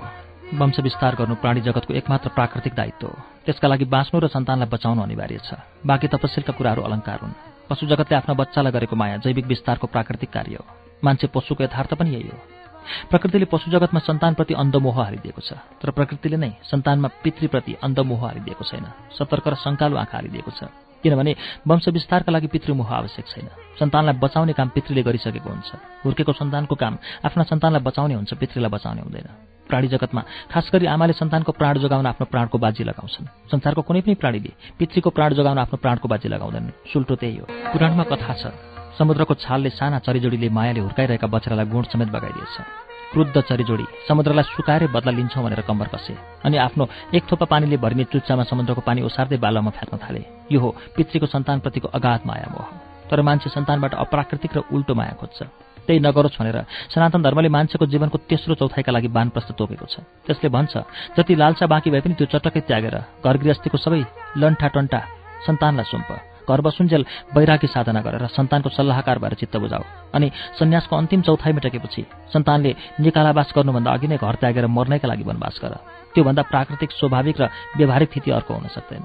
वंश 0.54 0.80
विस्तार 0.86 1.14
गर्नु 1.18 1.34
प्राणी 1.42 1.60
जगतको 1.66 1.94
एकमात्र 1.94 2.28
प्राकृतिक 2.36 2.74
दायित्व 2.74 3.06
हो। 3.06 3.16
त्यसका 3.46 3.66
लागि 3.68 3.84
बाँच्नु 3.90 4.20
र 4.20 4.26
सन्तानलाई 4.30 4.70
बचाउनु 4.70 5.02
अनिवार्य 5.02 5.38
छ। 5.42 5.50
बाँकी 5.86 6.06
तपस्यका 6.12 6.52
कुराहरू 6.54 6.82
अलङ्कार 6.82 7.18
हुन्। 7.22 7.51
पशु 7.72 7.86
जगतले 7.88 8.16
आफ्ना 8.16 8.34
बच्चालाई 8.36 8.72
गरेको 8.72 8.96
माया 8.96 9.16
जैविक 9.24 9.46
विस्तारको 9.48 9.86
प्राकृतिक 9.88 10.30
कार्य 10.30 10.60
हो। 10.60 10.64
मान्छे 11.04 11.26
पशुको 11.32 11.64
यथार्थ 11.64 11.94
पनि 11.96 12.10
यही 12.14 12.28
हो। 12.28 12.38
प्रकृतिले 13.10 13.46
पशु 13.48 13.70
जगतमा 13.70 14.00
सन्तानप्रति 14.00 14.54
अन्धमोह 14.54 14.96
हालिदिएको 15.02 15.40
छ 15.40 15.52
तर 15.80 15.90
प्रकृतिले 15.96 16.36
नै 16.36 16.50
सन्तानमा 16.70 17.08
पितृप्रति 17.22 17.72
अन्धमोह 17.82 18.20
हालिदिएको 18.26 18.64
छैन। 18.64 18.86
सतर्क 19.18 19.46
र 19.48 19.54
शङ्कालु 19.64 19.96
आँखा 19.96 20.16
हालिदिएको 20.18 20.50
छ। 20.50 20.91
किनभने 21.02 21.34
वंश 21.66 21.88
विस्तारका 21.88 22.32
लागि 22.32 22.46
पितृमोह 22.46 22.88
आवश्यक 22.88 23.26
छैन। 23.26 23.48
सन्तानलाई 23.78 24.14
बचाउने 24.22 24.52
काम 24.52 24.68
पितृले 24.74 25.02
गरिसकेको 25.02 25.48
हुन्छ। 25.48 25.70
हुर्केको 26.04 26.32
सन्तानको 26.32 26.74
काम 26.74 26.94
आफ्ना 27.24 27.42
सन्तानलाई 27.44 27.82
बचाउने 27.82 28.14
हुन्छ 28.14 28.34
पितृलाई 28.34 28.70
बचाउने 28.70 29.02
हुँदैन। 29.02 29.28
प्राणी 29.68 29.88
जगतमा 29.88 30.22
खास 30.52 30.70
गरी 30.72 30.86
आमाले 30.86 31.12
सन्तानको 31.12 31.52
प्राण 31.52 31.78
जोगाउन 31.78 32.06
आफ्नो 32.06 32.26
प्राणको 32.26 32.58
बाजी 32.58 32.84
लगाउँछन्। 32.84 33.26
संसारको 33.50 33.82
कुनै 33.82 34.00
पनि 34.00 34.14
प्राणीले 34.14 34.52
पितृको 34.78 35.10
प्राण 35.10 35.34
जोगाउन 35.34 35.58
आफ्नो 35.58 35.76
प्राणको 35.78 36.06
बाजी 36.08 36.28
लगाउँदैन। 36.28 36.66
सुल्टो 36.92 37.14
त्यही 37.16 37.36
हो। 37.38 37.46
पुराणमा 37.72 38.04
कथा 38.04 38.34
छ 38.34 38.52
समुद्रको 38.98 39.34
छालले 39.34 39.70
साना 39.72 39.98
चरीजोडीले 40.04 40.48
मायाले 40.52 40.80
हुर्काइरहेका 40.80 41.26
बच्चालाई 41.26 41.66
गुण 41.66 41.82
समेत 41.88 42.08
बगाइदिएछ। 42.12 42.56
क्रुद्ध 43.12 43.40
चरीजोडी 43.40 43.84
समुद्रलाई 44.08 44.44
सुकाएर 44.50 44.86
बदला 44.88 45.12
लिन्छौँ 45.12 45.44
भनेर 45.44 45.60
कम्बर 45.62 45.88
कसे। 45.94 46.16
अनि 46.44 46.56
आफ्नो 46.58 46.88
एक 47.14 47.24
थोपा 47.30 47.46
पानीले 47.46 47.76
भरिने 47.76 48.04
चुच्चामा 48.08 48.44
समुद्रको 48.44 48.80
पानी 48.80 49.02
ओसार्दै 49.02 49.36
बालामा 49.36 49.70
फ्याँक्न 49.70 49.96
थाले। 50.00 50.22
यो 50.52 50.60
हो 50.60 50.70
पितृको 50.96 51.26
सन्तानप्रतिको 51.26 51.88
अगाध 51.88 52.20
माया 52.26 52.48
मोह। 52.50 52.68
तर 53.10 53.20
मान्छे 53.20 53.50
सन्तानबाट 53.50 53.94
अप्राकृतिक 53.94 54.56
र 54.56 54.60
उल्टो 54.72 54.94
माया 54.94 55.14
खोज्छ। 55.20 55.42
त्यही 55.84 56.00
नगरोस् 56.00 56.38
भनेर 56.38 56.58
सनातन 56.94 57.22
धर्मले 57.22 57.48
मान्छेको 57.52 57.86
जीवनको 57.86 58.18
तेस्रो 58.30 58.54
चौथाइका 58.54 58.92
लागि 58.92 59.08
बानप्रस्थ 59.12 59.52
तोकेको 59.58 59.86
छ। 59.86 60.00
त्यसले 60.24 60.48
भन्छ 60.48 60.72
जति 61.18 61.34
लालसा 61.34 61.66
बाँकी 61.66 61.90
भए 61.90 62.00
पनि 62.00 62.14
त्यो 62.14 62.26
चटक्कै 62.32 62.60
त्यागेर 62.64 62.96
घर 63.20 63.36
गृहस्थीको 63.36 63.76
सबै 63.76 64.00
लन्ठा 64.38 64.68
टन्टा 64.72 65.00
सन्तानलाई 65.44 65.84
सुम्प। 65.84 66.31
घर 66.48 66.60
बसुन्जेल 66.60 67.02
साधना 67.66 68.00
गरेर 68.00 68.26
सन्तानको 68.36 68.68
सल्लाहकार 68.68 69.18
भएर 69.18 69.34
चित्त 69.34 69.56
बुझाऊ 69.56 69.84
अनि 70.14 70.30
सन्यासको 70.58 70.96
अन्तिम 70.96 71.20
चौथाइ 71.22 71.52
मेटेपछि 71.52 72.02
सन्तानले 72.32 72.72
निकालावास 73.00 73.52
गर्नुभन्दा 73.56 73.90
अघि 73.92 74.06
नै 74.08 74.16
घर 74.16 74.34
त्यागेर 74.40 74.66
मर्नैका 74.66 75.08
लागि 75.08 75.24
वनवास 75.24 75.56
गर। 75.62 75.74
त्योभन्दा 76.14 76.42
प्राकृतिक 76.42 76.90
स्वाभाविक 76.92 77.40
र 77.40 77.44
व्यावहारिक 77.76 78.10
स्थिति 78.10 78.30
अर्को 78.30 78.54
हुन 78.54 78.66
सक्दैन। 78.68 79.02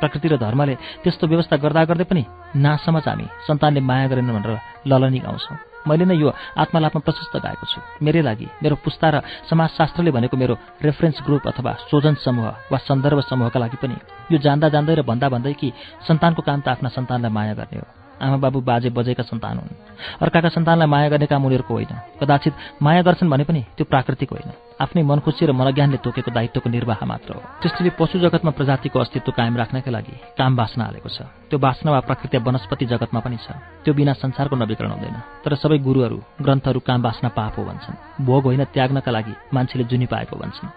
प्रकृति 0.00 0.28
र 0.28 0.36
धर्मले 0.36 0.74
त्यस्तो 1.04 1.26
व्यवस्था 1.26 1.56
गर्दा 1.56 1.84
गर्दै 1.84 2.04
पनि 2.04 2.24
नासम्म 2.56 2.98
हामी 3.06 3.26
सन्तानले 3.46 3.80
माया 3.80 4.06
गरेन 4.08 4.32
भनेर 4.32 4.58
ललनी 4.86 5.18
गाउँछौँ। 5.18 5.69
मैले 5.88 6.04
नै 6.04 6.16
यो 6.16 6.28
आत्मलापमा 6.56 7.00
प्रशस्त 7.00 7.34
गाएको 7.36 7.64
छु। 7.66 7.80
मेरै 8.04 8.22
लागि 8.22 8.46
मेरो 8.62 8.76
पुस्ता 8.84 9.08
र 9.10 9.16
समाजशास्त्रले 9.48 10.10
भनेको 10.10 10.36
मेरो 10.36 10.54
रेफरेन्स 10.82 11.18
ग्रुप 11.26 11.44
अथवा 11.48 11.72
सोजन 11.90 12.14
समूह 12.24 12.72
वा 12.72 12.78
सन्दर्भ 12.88 13.20
समूहका 13.30 13.58
लागि 13.60 13.76
पनि 13.80 13.96
यो 14.32 14.38
जान्दा 14.38 14.68
जान्दै 14.74 14.94
र 14.98 15.02
भन्दा 15.02 15.28
भन्दै 15.28 15.54
कि 15.54 15.68
सन्तानको 16.08 16.42
काम 16.42 16.60
त 16.60 16.68
आफ्ना 16.68 16.88
सन्तानलाई 16.88 17.32
माया 17.32 17.54
गर्ने 17.54 17.78
हो। 17.80 17.99
आमा 18.20 18.36
बाबु 18.36 18.60
बाजे 18.60 18.90
बजेका 18.90 19.22
सन्तान 19.22 19.56
हुन्। 19.58 19.76
अर्काका 20.20 20.48
सन्तानलाई 20.48 20.88
माया 20.88 21.08
गर्ने 21.08 21.26
काम 21.26 21.44
उनीहरूको 21.44 21.74
होइन। 21.74 21.92
कदाचित 22.20 22.54
माया 22.82 23.02
गर्छन् 23.02 23.30
भने 23.30 23.44
पनि 23.44 23.60
त्यो 23.76 23.84
प्राकृतिक 23.84 24.30
होइन। 24.30 24.52
आफ्नै 24.80 25.02
मनखुसी 25.02 25.46
र 25.46 25.52
मनज्ञानले 25.52 25.98
तोकेको 26.04 26.30
दायित्वको 26.30 26.68
निर्वाह 26.70 27.04
मात्र 27.04 27.34
हो। 27.34 27.40
सृष्टिले 27.62 27.90
पशु 27.96 28.18
जगतमा 28.18 28.50
प्रजातिको 28.50 28.98
अस्तित्व 28.98 29.32
कायम 29.32 29.56
राख्नका 29.56 29.90
लागि 29.90 30.14
काम 30.38 30.56
बाँच्न 30.56 30.80
हालेको 30.82 31.08
छ। 31.08 31.28
त्यो 31.48 31.58
बाँच्न 31.58 31.88
वा 31.88 32.00
प्रकृति 32.00 32.38
वनस्पति 32.38 32.84
जगतमा 32.86 33.20
पनि 33.20 33.36
छ। 33.36 33.56
त्यो 33.84 33.92
बिना 33.94 34.12
संसारको 34.12 34.56
नवीकरण 34.56 34.90
हुँदैन। 34.90 35.16
तर 35.44 35.54
सबै 35.56 35.78
गुरुहरू 35.78 36.18
ग्रन्थहरू 36.40 36.80
काम 36.80 37.02
बाँच्न 37.02 37.28
पाप 37.28 37.58
हो 37.58 37.64
भन्छन्। 37.64 38.24
भोग 38.24 38.44
होइन 38.44 38.64
त्याग्नका 38.64 39.10
लागि 39.10 39.34
मान्छेले 39.54 39.84
जुनी 39.84 40.06
पाएको 40.06 40.36
भन्छन्। 40.36 40.68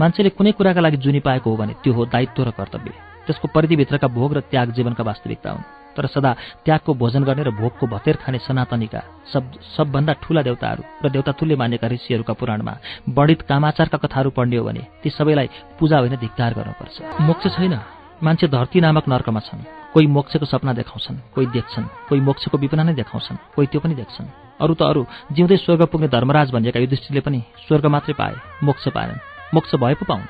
मान्छेले 0.00 0.30
कुनै 0.32 0.52
कुराका 0.52 0.80
लागि 0.80 0.96
जुनी 0.96 1.20
पाएको 1.20 1.50
हो 1.50 1.56
भने 1.56 1.74
त्यो 1.84 1.92
हो 1.92 2.04
दायित्व 2.06 2.42
र 2.42 2.50
कर्तव्य। 2.50 2.92
त्यसको 3.26 3.48
परिधिभित्रका 3.48 4.08
भोग 4.08 4.36
र 4.36 4.40
त्याग 4.40 4.70
जीवनका 4.72 5.04
वास्तविकता 5.04 5.50
हुन्। 5.50 5.85
तर 5.96 6.06
सदा 6.06 6.32
त्यागको 6.64 6.94
भोजन 6.94 7.24
गर्ने 7.24 7.42
र 7.42 7.50
भोगको 7.50 7.86
भतेर 7.86 8.16
खाने 8.22 8.38
सनातनीका 8.38 9.00
सब 9.32 9.44
सबभन्दा 9.76 10.12
ठूला 10.22 10.42
देवताहरू 10.42 10.82
र 11.04 11.08
देवता 11.08 11.32
तुल्य 11.32 11.56
मानेका 11.56 11.86
ऋषिहरूका 11.88 12.32
पुराणमा 12.32 12.74
बढित 13.08 13.42
कामाचारका 13.48 13.98
कथाहरू 13.98 14.30
पढ्ने 14.30 14.56
हो 14.56 14.64
भने 14.64 14.82
ती 15.02 15.10
सबैलाई 15.10 15.48
पूजा 15.78 15.98
होइन 15.98 16.16
धिक्कार 16.16 16.50
गर्नुपर्छ। 16.54 16.96
मोक्ष 17.20 17.46
छैन। 17.56 17.74
मान्छे 18.16 18.46
धरती 18.48 18.80
नामक 18.80 19.08
नर्कमा 19.08 19.40
छन्। 19.40 19.60
कोही 19.92 20.06
मोक्षको 20.06 20.46
सपना 20.46 20.72
देखाउँछन् 20.72 21.16
कोही 21.34 21.46
देख्छन् 21.46 21.84
कोही 22.08 22.20
मोक्षको 22.20 22.58
विपना 22.58 22.82
नै 22.82 22.94
देखाउँछन् 22.94 23.36
कोही 23.54 23.66
त्यो 23.68 23.80
पनि 23.80 23.94
देख्छन्। 23.94 24.26
अरू 24.60 24.74
त 24.74 24.82
अरू 24.82 25.02
जिउँदै 25.32 25.56
स्वर्ग 25.56 25.82
पुग्ने 25.92 26.08
धर्मराज 26.08 26.52
भनिएका 26.52 26.80
युधिष्ठिरले 26.80 27.20
पनि 27.20 27.40
स्वर्ग 27.68 27.86
मात्रै 27.86 28.14
पाए 28.16 28.34
मोक्ष 28.64 28.88
पाएनन्। 28.88 29.20
मोक्ष 29.54 29.74
भए 29.76 29.94
पो 30.00 30.04
पाउनु। 30.04 30.26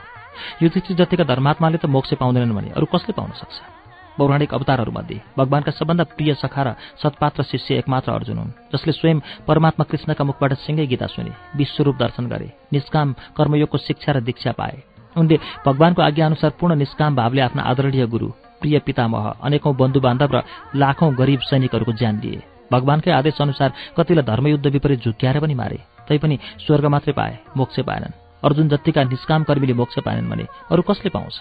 युधिष्ठिर 0.63 0.97
जतिका 0.97 1.25
धर्मात्माले 1.25 1.79
त 1.79 1.87
मोक्ष 1.87 2.15
पाउँदैनन् 2.15 2.55
भने 2.55 2.71
अरू 2.75 2.87
कसले 2.87 3.13
पाउन 3.15 3.31
सक्छ? 3.39 3.86
पौराणिक 4.19 4.55
अवतारहरूमध्ये 4.55 5.19
भगवानका 5.39 5.71
सबभन्दा 5.71 6.05
प्रिय 6.17 6.35
सखा 6.35 6.63
र 6.63 6.69
सत्पात्र 7.03 7.43
शिष्य 7.43 7.75
एकमात्र 7.79 8.13
अर्जुन 8.13 8.39
हुन् 8.39 8.57
जसले 8.73 8.93
स्वयं 8.93 9.19
परमात्मा 9.47 9.85
कृष्णका 9.91 10.25
मुखबाट 10.25 10.53
सिँगै 10.65 10.87
गीता 10.87 11.07
सुने 11.07 11.33
विश्वरूप 11.57 11.97
दर्शन 11.97 12.27
गरे 12.27 12.49
निष्काम 12.73 13.15
कर्मयोगको 13.37 13.79
शिक्षा 13.79 14.13
र 14.13 14.21
दीक्षा 14.21 14.53
पाए। 14.53 14.83
उनले 15.17 15.37
भगवानको 15.67 16.03
आज्ञाअनुसार 16.03 16.51
पूर्ण 16.61 16.75
निष्काम 16.77 17.17
भावले 17.17 17.41
आफ्ना 17.41 17.63
आदरणीय 17.63 18.07
गुरु 18.07 18.29
प्रिय 18.61 18.79
पितामह 18.87 19.25
अनेकौं 19.43 19.77
बन्धु 19.77 20.01
बान्धव 20.01 20.31
र 20.35 20.43
लाखौं 20.77 21.13
गरिब 21.19 21.41
सैनिकहरूको 21.41 21.93
ज्यान 21.93 22.21
लिए 22.21 22.43
भगवानकै 22.73 23.11
आदेश 23.11 23.41
अनुसार 23.41 23.73
कतिलाई 23.97 24.25
धर्मयुद्ध 24.25 24.67
विपरीत 24.67 25.05
झुक्क्याएर 25.05 25.41
पनि 25.41 25.55
मारे 25.55 25.79
तैपनि 26.09 26.39
स्वर्ग 26.65 26.85
मात्रै 26.87 27.13
पाए 27.13 27.39
मोक्ष 27.57 27.81
पाएनन्। 27.81 28.17
अर्जुन 28.45 28.69
जत्तिका 28.69 29.03
निष्काम 29.05 29.43
कर्मीले 29.45 29.75
मोक्ष 29.75 29.99
पाएनन् 30.07 30.31
भने 30.31 30.45
अरू 30.71 30.83
कसले 30.83 31.11
पाउँछ? 31.11 31.37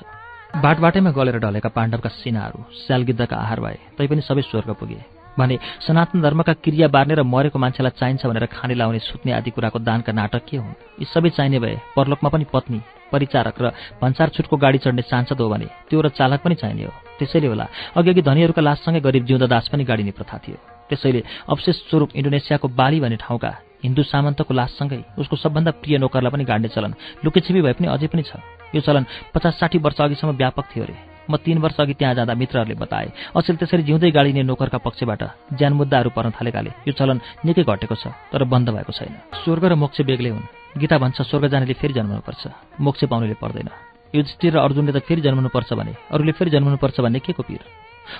बाटबाटैमा 0.55 1.11
गलेर 1.11 1.37
ढलेका 1.39 1.69
पाण्डवका 1.69 2.09
सिनाहरू 2.15 2.59
स्यालगिद्धका 2.87 3.35
आहार 3.35 3.59
भए 3.59 3.77
तैपनि 3.97 4.21
सबै 4.23 4.41
स्वर्ग 4.41 4.69
पुगे। 4.79 4.99
भने 5.35 5.57
सनातन 5.83 6.21
धर्मका 6.21 6.53
क्रिया 6.63 6.87
बार्ने 6.87 7.15
र 7.15 7.23
मरेको 7.27 7.59
मान्छेलाई 7.59 7.91
चाहिन्छ 7.99 8.23
भनेर 8.23 8.45
खाने 8.47 8.75
लाउने 8.79 8.99
सुत्ने 9.03 9.31
आदि 9.35 9.51
कुराको 9.51 9.79
दानका 9.83 10.11
नाटक 10.15 10.43
के 10.47 10.57
हुन्? 10.57 10.79
यी 10.99 11.05
सबै 11.11 11.29
चाहिने 11.35 11.59
भए 11.59 11.75
परलोकमा 11.95 12.29
पनि 12.31 12.45
पत्नी 12.47 12.79
परिचारक 13.11 13.55
र 13.59 13.65
भन्सार 13.99 14.29
छुटको 14.31 14.55
गाडी 14.55 14.77
चढ्ने 14.79 15.03
सांसद 15.03 15.41
हो 15.43 15.49
भने 15.51 15.67
त्यो 15.91 15.99
र 15.99 16.07
चालक 16.15 16.39
पनि 16.39 16.55
चाहिने 16.55 16.83
हो। 16.87 16.91
त्यसैले 17.19 17.47
होला 17.51 17.67
अघि 17.91 18.09
अघि 18.09 18.21
धनीहरूका 18.23 18.61
लाससँगै 18.63 19.03
गरिब 19.03 19.23
जिउँदा 19.27 19.47
दास 19.51 19.67
पनि 19.75 19.83
गाडिने 19.83 20.11
प्रथा 20.15 20.37
थियो। 20.39 20.57
त्यसैले 20.87 21.21
अवशेष 21.51 21.75
स्वरूप 21.91 22.15
इन्डोनेसियाको 22.15 22.67
बाली 22.71 22.99
भन्ने 23.03 23.19
ठाउँका 23.19 23.51
हिन्दू 23.85 24.03
सामन्तको 24.03 24.53
लाससँगै 24.53 25.01
उसको 25.21 25.35
सबभन्दा 25.37 25.71
प्रिय 25.81 25.97
नोकरलाई 26.01 26.31
पनि 26.33 26.43
गाड्ने 26.43 26.69
चलन। 26.73 26.93
लुकेछिपी 27.23 27.61
भए 27.61 27.73
पनि 27.77 27.87
अझै 27.87 28.07
पनि 28.09 28.23
छ। 28.25 28.41
यो 28.75 28.81
चलन 28.81 29.05
पचास 29.33 29.53
साठी 29.59 29.77
वर्ष 29.77 30.01
अघिसम्म 30.01 30.35
व्यापक 30.35 30.65
थियो 30.73 30.83
अरे 30.83 30.95
म 31.25 31.37
तीन 31.41 31.57
वर्ष 31.57 31.77
अघि 31.81 31.93
त्यहाँ 31.97 32.13
जाँदा 32.15 32.33
मित्रहरूले 32.37 32.75
बताए 32.77 33.33
अचेल 33.33 33.55
त्यसरी 33.57 33.83
जिउँदै 33.89 34.11
गाडिने 34.11 34.43
नोकरका 34.45 34.77
पक्षबाट 34.77 35.21
ज्यान 35.57 35.73
मुद्दाहरू 35.73 36.09
पर्न 36.13 36.29
थालेकाले। 36.37 36.71
यो 36.85 36.93
चलन 36.93 37.17
निकै 37.45 37.63
घटेको 37.63 37.95
छ 37.97 38.13
तर 38.29 38.43
बन्द 38.45 38.69
भएको 38.69 38.91
छैन। 38.93 39.13
स्वर्ग 39.41 39.63
र 39.65 39.73
मोक्ष 39.73 40.01
बेग्लै 40.05 40.29
हुन्। 40.29 40.45
गीता 40.77 40.97
भन्छ 41.01 41.21
स्वर्ग 41.25 41.49
जानेले 41.49 41.73
फेरि 41.81 41.93
जन्मनुपर्छ 41.97 42.43
मोक्ष 42.77 43.01
पाउनेले 43.09 43.41
पर्दैन। 43.41 43.69
युधिष्ठिर 44.13 44.53
र 44.53 44.57
अर्जुनले 44.61 44.91
त 44.93 45.01
फेरि 45.01 45.21
जन्मनुपर्छ 45.25 45.73
भने 45.73 45.93
अरूले 46.13 46.31
फेरि 46.37 46.51
जन्मनुपर्छ 46.53 46.97
भन्ने 47.01 47.19
के 47.25 47.33
को 47.33 47.41
पिर? 47.41 47.61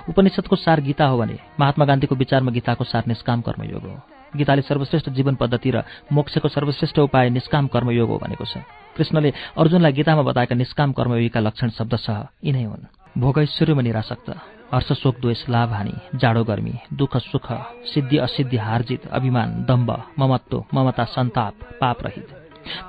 उपनिषदको 0.09 0.55
सार 0.55 0.81
गीता 0.81 1.05
हो 1.05 1.17
भने 1.21 1.37
महात्मा 1.61 1.85
गान्धीको 1.85 2.15
विचारमा 2.15 2.51
गीताको 2.51 2.83
सार 2.83 3.03
निष्काम 3.05 3.41
कर्मयोग 3.45 3.85
हो। 3.85 4.14
गीताले 4.35 4.61
सर्वश्रेष्ठ 4.61 5.09
जीवन 5.09 5.35
पद्धति 5.35 5.71
र 5.71 5.83
मोक्षको 6.11 6.47
सर्वश्रेष्ठ 6.47 6.99
उपाय 6.99 7.29
निष्काम 7.29 7.67
कर्मयोग 7.67 8.09
हो 8.09 8.17
भनेको 8.17 8.45
छ। 8.45 8.63
कृष्णले 8.97 9.33
अर्जुनलाई 9.57 9.91
गीतामा 9.91 10.21
बताएका 10.21 10.55
निष्काम 10.55 10.91
कर्मयोगीका 10.93 11.39
लक्षण 11.39 11.69
शब्दसह 11.69 12.27
यिनै 12.43 12.63
हुन्। 12.63 12.87
भोग 13.17 13.39
ऐश्वर्यमा 13.39 14.43
हर्ष 14.73 14.91
शोक 14.93 15.19
द्वेष 15.21 15.49
लाभ 15.49 15.69
हानि 15.71 15.93
जाडो 16.15 16.43
गर्मी 16.43 16.73
दुःख 16.93 17.17
सुख 17.17 17.47
सिद्धि 17.85 18.17
असिद्धि 18.17 18.57
हारजित 18.57 19.05
अभिमान 19.07 19.49
दम्ब 19.69 19.91
ममत्व 20.19 20.63
ममता 20.73 21.03
सन्ताप 21.05 21.53
पाप 21.81 22.01
रहित। 22.03 22.27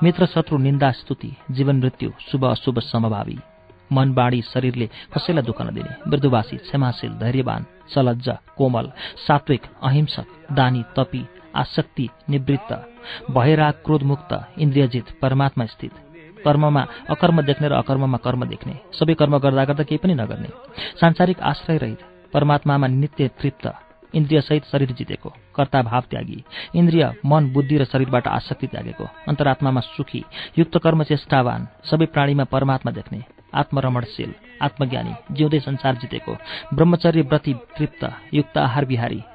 मित्र 0.03 0.27
शत्रु 0.27 0.59
निन्दा 0.59 0.91
स्तुति 0.91 1.31
जीवन 1.51 1.77
मृत्यु 1.77 2.11
शुभ 2.21 2.45
अशुभ 2.45 2.79
समभावी। 2.81 3.39
मन 3.93 4.13
बाणी 4.15 4.41
शरीरले 4.43 4.87
कसैलाई 5.15 5.45
दुःख 5.45 5.63
नदिने 5.63 6.11
मृदुवासी 6.11 6.57
क्षमाशील 6.57 7.13
धैर्यवान 7.21 7.67
सलज्ज 7.95 8.29
कोमल 8.57 8.91
सात्विक 9.27 9.63
अहिंसक 9.83 10.27
दानी 10.53 10.83
तपी 10.97 11.23
आसक्ति 11.57 12.09
निवृत्त 12.31 12.73
भयराग 13.31 13.75
क्रोधमुक्त 13.85 14.33
इन्द्रियजित 14.59 15.07
परमात्मा 15.23 15.65
स्थित। 15.67 15.93
कर्ममा 16.45 16.83
अकर्म 17.11 17.43
देख्ने 17.43 17.69
र 17.69 17.73
अकर्ममा 17.73 18.19
कर्म 18.19 18.45
देख्ने। 18.45 18.75
सबै 18.93 19.15
कर्म 19.15 19.39
गर्दा 19.39 19.65
गर्दा 19.65 19.85
केही 19.85 19.99
पनि 19.99 20.15
नगर्ने। 20.15 20.49
सांसारिक 21.01 21.41
आश्रय 21.43 21.79
रहित 21.79 22.01
परमात्मामा 22.33 22.87
नित्य 22.87 23.29
तृप्त 23.41 23.67
इन्द्रियसहित 24.15 24.65
शरीर 24.65 24.93
जितेको। 24.93 25.31
कर्ता 25.55 25.83
भाव 25.83 26.03
त्यागी 26.11 26.45
इन्द्रिय 26.75 27.05
मन 27.27 27.51
बुद्धि 27.53 27.77
र 27.79 27.85
शरीरबाट 27.85 28.27
आसक्ति 28.29 28.67
त्यागेको। 28.67 29.05
अन्तरात्मामा 29.29 29.81
सुखी 29.81 30.25
युक्त 30.59 30.79
कर्म 30.79 31.03
चेष्टावान 31.03 31.69
सबै 31.85 32.07
प्राणीमा 32.07 32.45
परमात्मा 32.45 32.93
देख्ने। 32.93 33.25
आत्मरमणशील 33.57 34.33
आत्मज्ञानी 34.61 35.13
जिउँदै 35.37 35.61
संसार 35.61 35.95
जितेको 35.95 36.35
ब्रह्मचर्य 36.75 37.23
व्रति 37.23 37.55
तृप्त 37.79 38.05
युक्त 38.33 38.59
आहार 38.59 38.85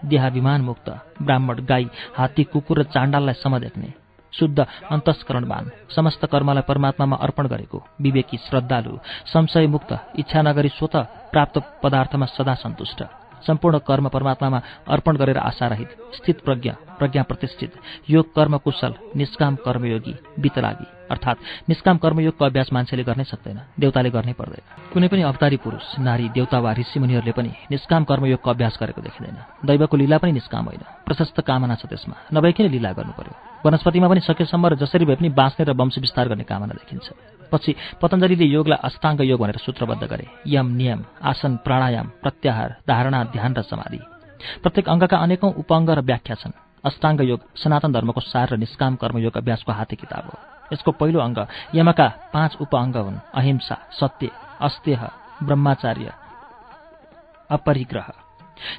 देहाभिमान 0.05 0.61
मुक्त 0.61 0.89
ब्राह्मण 1.21 1.65
गाई 1.65 1.87
हात्ती 2.17 2.43
कुकुर 2.43 2.79
र 2.79 2.83
चाण्डाललाई 2.93 3.33
सम 3.33 3.57
देख्ने 3.57 3.93
शुद्ध 4.33 4.59
अन्तस्करणवान 4.91 5.69
समस्त 5.95 6.25
कर्मलाई 6.25 6.63
परमात्मामा 6.67 7.15
अर्पण 7.15 7.47
गरेको 7.47 7.83
विवेकी 8.01 8.37
श्रद्धालु 8.37 8.97
संशयमुक्त 9.25 9.91
इच्छा 10.19 10.41
नगरी 10.41 10.69
स्वत 10.69 10.95
प्राप्त 11.31 11.57
पदार्थमा 11.83 12.25
सदा 12.27 12.53
सन्तुष्ट 12.55 13.03
सम्पूर्ण 13.47 13.77
कर्म 13.79 14.07
परमात्मामा 14.07 14.59
अर्पण 14.87 15.17
गरेर 15.17 15.37
आशारहित 15.39 15.89
स्थित 16.13 16.41
प्रज्ञा 16.45 16.73
प्रज्ञा 16.99 17.23
प्रतिष्ठित 17.23 17.73
योग 18.09 18.33
कर्म 18.35 18.57
कुशल 18.57 18.93
निष्काम 19.15 19.55
कर्मयोगी 19.55 20.15
वितरागी। 20.39 20.85
अर्थात् 21.11 21.69
निष्काम 21.69 21.97
कर्मयोगको 21.97 22.45
अभ्यास 22.45 22.69
मान्छेले 22.73 23.03
गर्नै 23.03 23.23
सक्दैन 23.23 23.59
देउताले 23.79 24.09
गर्नै 24.09 24.33
पर्दैन। 24.33 24.63
कुनै 24.93 25.07
पनि 25.07 25.21
अवतारी 25.21 25.57
पुरुष 25.59 25.99
नारी 25.99 26.29
देउता 26.31 26.59
वा 26.59 26.71
ऋषिमुनिहरूले 26.73 27.31
पनि 27.31 27.51
निष्काम 27.71 28.03
कर्मयोगको 28.03 28.49
अभ्यास 28.49 28.77
गरेको 28.81 29.01
देखिँदैन। 29.01 29.37
दैवको 29.67 29.95
लीला 29.97 30.17
पनि 30.17 30.31
निष्काम 30.31 30.65
होइन 30.65 30.83
प्रशस्त 31.05 31.37
कामना 31.41 31.75
छ 31.75 31.85
त्यसमा। 31.85 32.15
नभइकन 32.33 32.65
लीला 32.71 32.91
गर्नु 32.97 33.13
पर्यो 33.13 33.33
वनस्पतिमा 33.65 34.07
पनि 34.07 34.21
सकेसम्म 34.23 34.65
र 34.67 34.75
जसरी 34.81 35.05
भए 35.05 35.15
पनि 35.15 35.29
बाँच्ने 35.29 35.63
र 35.65 35.71
वंश 35.75 35.99
विस्तार 35.99 36.27
गर्ने 36.31 36.43
कामना 36.43 36.73
देखिन्छ। 36.73 37.07
पछि 37.51 37.75
पतञ्जलीले 38.01 38.45
योगलाई 38.45 38.79
अष्टाङ्ग 38.87 39.21
योग 39.21 39.39
भनेर 39.41 39.57
सूत्रबद्ध 39.59 40.03
गरे। 40.07 40.25
यम 40.47 40.67
नियम 40.79 40.99
आसन 41.21 41.55
प्राणायाम 41.65 42.07
प्रत्याहार 42.23 42.69
धारणा 42.87 43.23
ध्यान 43.35 43.51
र 43.53 43.61
समाधि। 43.61 43.99
प्रत्येक 44.63 44.89
अङ्गका 44.89 45.17
अनेकौं 45.17 45.51
उपअङ्ग 45.61 45.89
र 45.89 45.99
व्याख्या 46.01 46.35
छन्। 46.35 46.70
अष्टाङ्ग 46.85 47.21
योग 47.21 47.41
सनातन 47.55 47.91
धर्मको 47.91 48.21
सार 48.21 48.49
र 48.53 48.57
निष्काम 48.57 48.95
कर्मयोग 48.95 49.37
अभ्यासको 49.37 49.71
हाते 49.71 49.95
किताब 49.95 50.25
हो। 50.25 50.35
यसको 50.73 50.91
पहिलो 50.91 51.19
अङ्ग 51.19 51.47
यमका 51.75 52.07
पाँच 52.33 52.57
उपअङ्ग 52.61 52.95
हुन्। 52.97 53.21
अहिंसा 53.33 53.77
सत्य 53.99 54.29
अस्तेह 54.61 55.01
ब्रह्मचार्य 55.43 56.13
अपरिग्रह। 57.49 58.09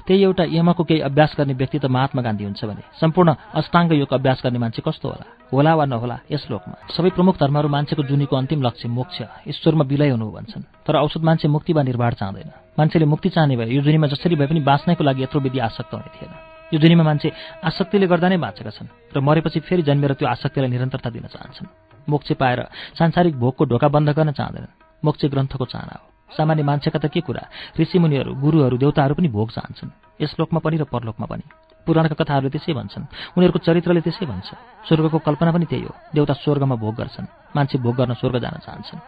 त्यही 0.07 0.23
एउटा 0.23 0.43
यमको 0.47 0.83
केही 0.83 0.99
अभ्यास 0.99 1.35
गर्ने 1.37 1.53
व्यक्ति 1.53 1.79
त 1.79 1.85
महात्मा 1.85 2.21
गान्धी 2.21 2.43
हुन्छ 2.43 2.63
भने 2.65 2.83
सम्पूर्ण 2.99 3.35
अष्टाङ्ग 3.55 3.91
योग 3.93 4.13
अभ्यास 4.13 4.41
गर्ने 4.43 4.59
मान्छे 4.59 4.81
कस्तो 4.85 5.07
होला? 5.09 5.25
होला 5.51 5.75
वा 5.75 5.85
नहोला 5.85 6.19
यस 6.31 6.47
लोकमा? 6.51 6.87
सबै 6.95 7.09
प्रमुख 7.11 7.35
धर्महरू 7.39 7.67
मान्छेको 7.67 8.03
जुनीको 8.03 8.35
अन्तिम 8.35 8.63
लक्ष्य 8.63 8.87
मोक्ष 8.87 9.21
ईश्वरमा 9.47 9.83
विलय 9.83 10.09
हुनु 10.15 10.31
भन्छन्। 10.31 10.63
तर 10.87 10.95
औषध 11.03 11.23
मान्छे 11.23 11.47
मुक्ति 11.47 11.73
वा 11.73 11.83
निर्वाण 11.83 12.11
चाहँदैन। 12.19 12.51
मान्छेले 12.79 13.05
मुक्ति 13.05 13.29
चाहने 13.29 13.55
भए 13.55 13.71
यो 13.75 13.81
जुनीमा 13.81 14.07
जसरी 14.07 14.35
भए 14.35 14.47
पनि 14.47 14.59
बाँच्नैको 14.59 15.03
लागि 15.03 15.23
यत्रो 15.23 15.39
विधि 15.41 15.59
आसक्त 15.59 15.93
हुने 15.93 16.11
थिएन। 16.15 16.52
यो 16.73 16.79
जुनीमा 16.79 17.03
मान्छे 17.03 17.29
आसक्तिले 17.63 18.07
गर्दा 18.09 18.27
नै 18.33 18.37
बाँचेका 18.41 18.71
छन् 18.73 18.89
र 19.13 19.21
मरेपछि 19.21 19.59
फेरि 19.61 19.81
जन्मेर 19.85 20.13
त्यो 20.17 20.27
आसक्तिलाई 20.27 20.69
निरन्तरता 20.73 21.09
दिन 21.13 21.29
चाहन्छन्। 21.29 21.69
मोक्ष 22.09 22.31
पाएर 22.33 22.59
सांसारिक 22.97 23.37
भोगको 23.37 23.63
ढोका 23.69 23.87
बन्द 23.93 24.09
गर्न 24.09 24.31
चाहँदैनन्। 24.33 24.73
मोक्ष 25.05 25.25
ग्रन्थको 25.29 25.65
चाहना 25.69 25.93
हो। 26.01 26.05
सामान्य 26.33 26.63
मान्छेका 26.65 26.99
त 26.99 27.05
के 27.13 27.21
कुरा? 27.21 27.45
ऋषिमुनिहरू 27.77 28.33
गुरुहरू 28.33 28.77
देउताहरू 28.77 29.13
पनि 29.13 29.27
भोग 29.29 29.51
चाहन्छन्। 29.53 29.93
यस 30.21 30.33
लोकमा 30.39 30.59
पनि 30.65 30.77
र 30.81 30.83
परलोकमा 30.89 31.25
पनि। 31.29 31.45
पुराणका 31.85 32.17
कथाहरूले 32.17 32.49
त्यसै 32.49 32.73
भन्छन्। 32.73 33.05
उनीहरूको 33.37 33.59
चरित्रले 33.61 34.01
त्यसै 34.01 34.25
भन्छ। 34.25 34.49
स्वर्गको 34.89 35.19
कल्पना 35.21 35.51
पनि 35.53 35.65
त्यही 35.69 35.85
हो। 35.85 35.93
देउता 36.09 36.33
स्वर्गमा 36.33 36.75
भोग 36.75 36.95
गर्छन्। 36.95 37.53
मान्छे 37.53 37.77
भोग 37.77 37.95
गर्न 37.95 38.13
स्वर्ग 38.17 38.41
जान 38.41 38.57
चाहन्छन्। 38.65 38.99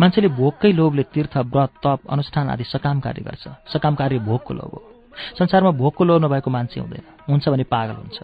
मान्छेले 0.00 0.28
भोगकै 0.32 0.72
लोभले 0.72 1.02
तीर्थ 1.12 1.36
व्रत 1.52 1.70
तप 1.84 2.00
अनुष्ठान 2.08 2.48
आदि 2.48 2.64
सकाम 2.64 3.00
कार्य 3.04 3.22
गर्छ। 3.28 3.44
सकाम 3.68 3.94
कार्य 3.94 4.18
भोगको 4.24 4.54
लोभ 4.54 4.72
हो। 4.72 4.93
संसारमा 5.38 5.70
भोगको 5.70 6.04
लोभ 6.04 6.24
नभएको 6.24 6.50
मान्छे 6.50 6.80
हुँदैन। 6.80 7.02
हुन्छ 7.28 7.48
भने 7.48 7.64
पागल 7.64 7.94
हुन्छ। 7.94 8.18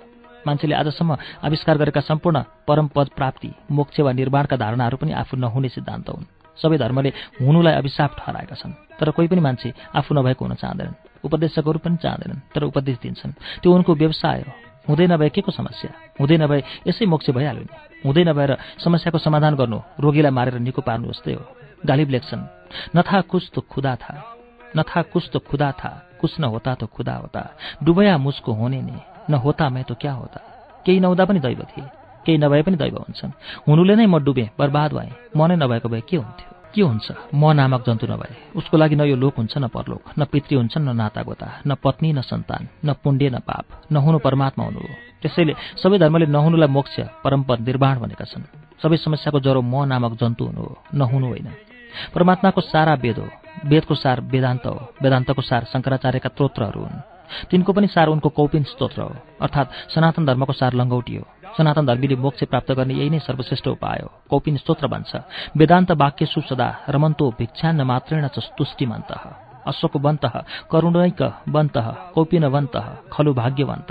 मान्छेले 0.46 0.74
आजसम्म 0.74 1.16
आविष्कार 1.44 1.78
गरेका 1.78 2.00
सम्पूर्ण 2.00 2.42
परम 2.68 2.86
पद 2.88 3.08
प्राप्ति 3.16 3.50
मोक्ष 3.70 4.00
वा 4.00 4.12
निर्माणका 4.12 4.56
धारणाहरू 4.56 4.96
पनि 4.96 5.12
आफू 5.12 5.36
नहुने 5.36 5.68
सिद्धान्त 5.68 6.08
हुन्। 6.10 6.24
सबै 6.56 6.78
धर्मले 6.78 7.12
हुनुलाई 7.40 7.74
अभिशाप 7.74 8.10
ठहराएका 8.18 8.54
छन् 8.56 8.72
तर 9.00 9.10
कोही 9.10 9.28
पनि 9.28 9.40
मान्छे 9.40 9.72
आफू 9.94 10.14
नभएको 10.14 10.44
हुन 10.44 10.54
चाहँदैनन्। 10.54 11.24
उपदेशकहरू 11.24 11.78
पनि 11.78 11.96
चाहँदैनन् 11.96 12.40
तर 12.54 12.62
उपदेश 12.64 12.98
दिन्छन्। 13.02 13.32
त्यो 13.62 13.72
उनको 13.72 13.94
व्यवसाय 13.94 14.40
हो। 14.40 14.52
हुँदै 14.88 15.06
नभए 15.06 15.28
के 15.28 15.40
को 15.40 15.52
समस्या? 15.52 15.90
हुँदै 16.20 16.36
नभए 16.36 16.62
यसै 16.88 17.06
मोक्ष 17.06 17.30
भइहाल्यो 17.30 17.62
नि। 17.62 17.76
हुँदै 18.04 18.24
नभएर 18.24 18.56
समस्याको 18.84 19.18
समाधान 19.18 19.54
गर्नु 19.54 19.78
रोगीलाई 20.00 20.32
मारेर 20.32 20.58
निको 20.58 20.82
पार्नु 20.82 21.08
जस्तै 21.12 21.32
हो। 21.32 21.44
गालिब 21.86 22.08
लेख्छन् 22.10 22.96
नथा 22.96 23.20
कुछ 23.20 23.50
त 23.52 23.60
खुदा 23.60 23.94
था 23.96 24.14
नथा 24.76 25.02
कुछ 25.02 25.30
त 25.30 25.36
खुदा 25.36 25.72
था 25.72 25.92
कुछ 26.20 26.40
न 26.40 26.44
होता 26.44 26.74
त 26.74 26.84
खुदा 26.84 27.14
होता। 27.14 27.42
डुबया 27.82 28.18
मुसको 28.18 28.52
होने 28.52 28.82
नि। 28.82 28.98
न 29.30 29.34
होता 29.34 29.68
मै 29.68 29.82
त 29.82 29.92
क्या 29.92 30.12
होता? 30.12 30.40
केही 30.86 31.00
नहुँदा 31.00 31.24
पनि 31.24 31.40
दैव 31.40 31.62
थिए। 31.70 31.84
केही 32.26 32.38
नभए 32.38 32.62
पनि 32.62 32.76
दैव 32.76 32.96
हुन्छन्। 32.96 33.32
हुनुले 33.68 33.94
नै 33.94 34.06
म 34.06 34.18
डुबेँ 34.18 34.48
बर्बाद 34.58 34.92
भएँ। 34.92 35.12
म 35.36 35.46
नै 35.46 35.56
नभएको 35.56 35.88
भए 35.88 36.00
के 36.00 36.16
हुन्थ्यो? 36.16 36.48
के 36.74 36.82
हुन्छ? 36.82 37.06
म 37.34 37.52
नामक 37.52 37.80
जन्तु 37.86 38.06
नभए। 38.06 38.36
उसको 38.56 38.76
लागि 38.76 38.96
न 38.96 39.00
यो 39.00 39.16
लोक 39.16 39.36
हुन्छ 39.36 39.58
न 39.58 39.66
परलोक 39.68 40.02
न 40.18 40.24
पितृ 40.24 40.56
हुन्छन् 40.56 40.84
न 40.86 40.96
नातागोता 40.96 41.48
न 41.66 41.74
पत्नी 41.74 42.12
न 42.12 42.20
सन्तान 42.20 42.68
न 42.84 42.92
पुण्य 43.02 43.30
न 43.30 43.38
पाप 43.38 43.64
नहुनु 43.92 44.18
परमात्मा 44.18 44.64
हुनु 44.64 44.80
हो। 44.80 44.94
त्यसैले 45.22 45.54
सबै 45.82 45.98
धर्मले 45.98 46.26
नहुनुलाई 46.26 46.68
मोक्ष 46.68 46.96
परम्पर 47.24 47.58
निर्माण 47.58 47.94
भनेका 47.98 48.24
छन्। 48.24 48.44
सबै 48.82 48.96
समस्याको 48.96 49.40
जरो 49.40 49.60
म 49.62 49.84
नामक 49.84 50.12
जन्तु 50.20 50.44
हुनु 50.44 50.60
हो 50.60 50.72
नहुनु 50.94 51.26
होइन। 51.26 51.48
परमात्माको 52.14 52.60
सारा 52.60 52.94
वेद 52.94 53.18
हो। 53.18 53.39
वेदको 53.64 53.94
सार 53.94 54.20
वेदान्त 54.20 54.66
हो। 54.66 54.92
वेदान्तको 55.02 55.42
सार 55.42 55.64
शङ्कराचार्यका 55.72 56.28
त्रोत्रहरू 56.28 56.80
हुन्। 56.80 57.02
तिनको 57.50 57.72
पनि 57.72 57.86
सार 57.86 58.08
उनको 58.08 58.28
कौपिन 58.28 58.62
स्तोत्र 58.62 59.02
हो। 59.02 59.14
अर्थात् 59.40 59.94
सनातन 59.94 60.26
धर्मको 60.26 60.52
सार 60.52 60.72
लङ्गौटी 60.74 61.16
हो। 61.16 61.24
सनातन 61.58 61.86
धर्मीले 61.86 62.16
मोक्ष 62.16 62.44
प्राप्त 62.44 62.72
गर्ने 62.72 62.94
यही 62.94 63.10
नै 63.10 63.18
सर्वश्रेष्ठ 63.18 63.66
उपाय 63.68 64.00
हो। 64.02 64.08
कौपिन 64.30 64.56
स्तोत्र 64.56 64.86
भन्छ 64.86 65.12
वेदान्त 65.56 65.90
वाक्य 65.92 66.26
सुसदा 66.26 66.68
रमन्तो 66.88 67.34
भिक्षान्न 67.38 67.80
मात्रेण 67.82 68.26
च 68.28 68.38
तुष्टिमन्त 68.58 69.10
अशोकवन्त 69.66 70.24
करुणैक 70.70 71.20
वन्त 71.48 71.76
कौपिनवन्त 72.14 72.74
खलु 73.12 73.34
भाग्यवन्त। 73.34 73.90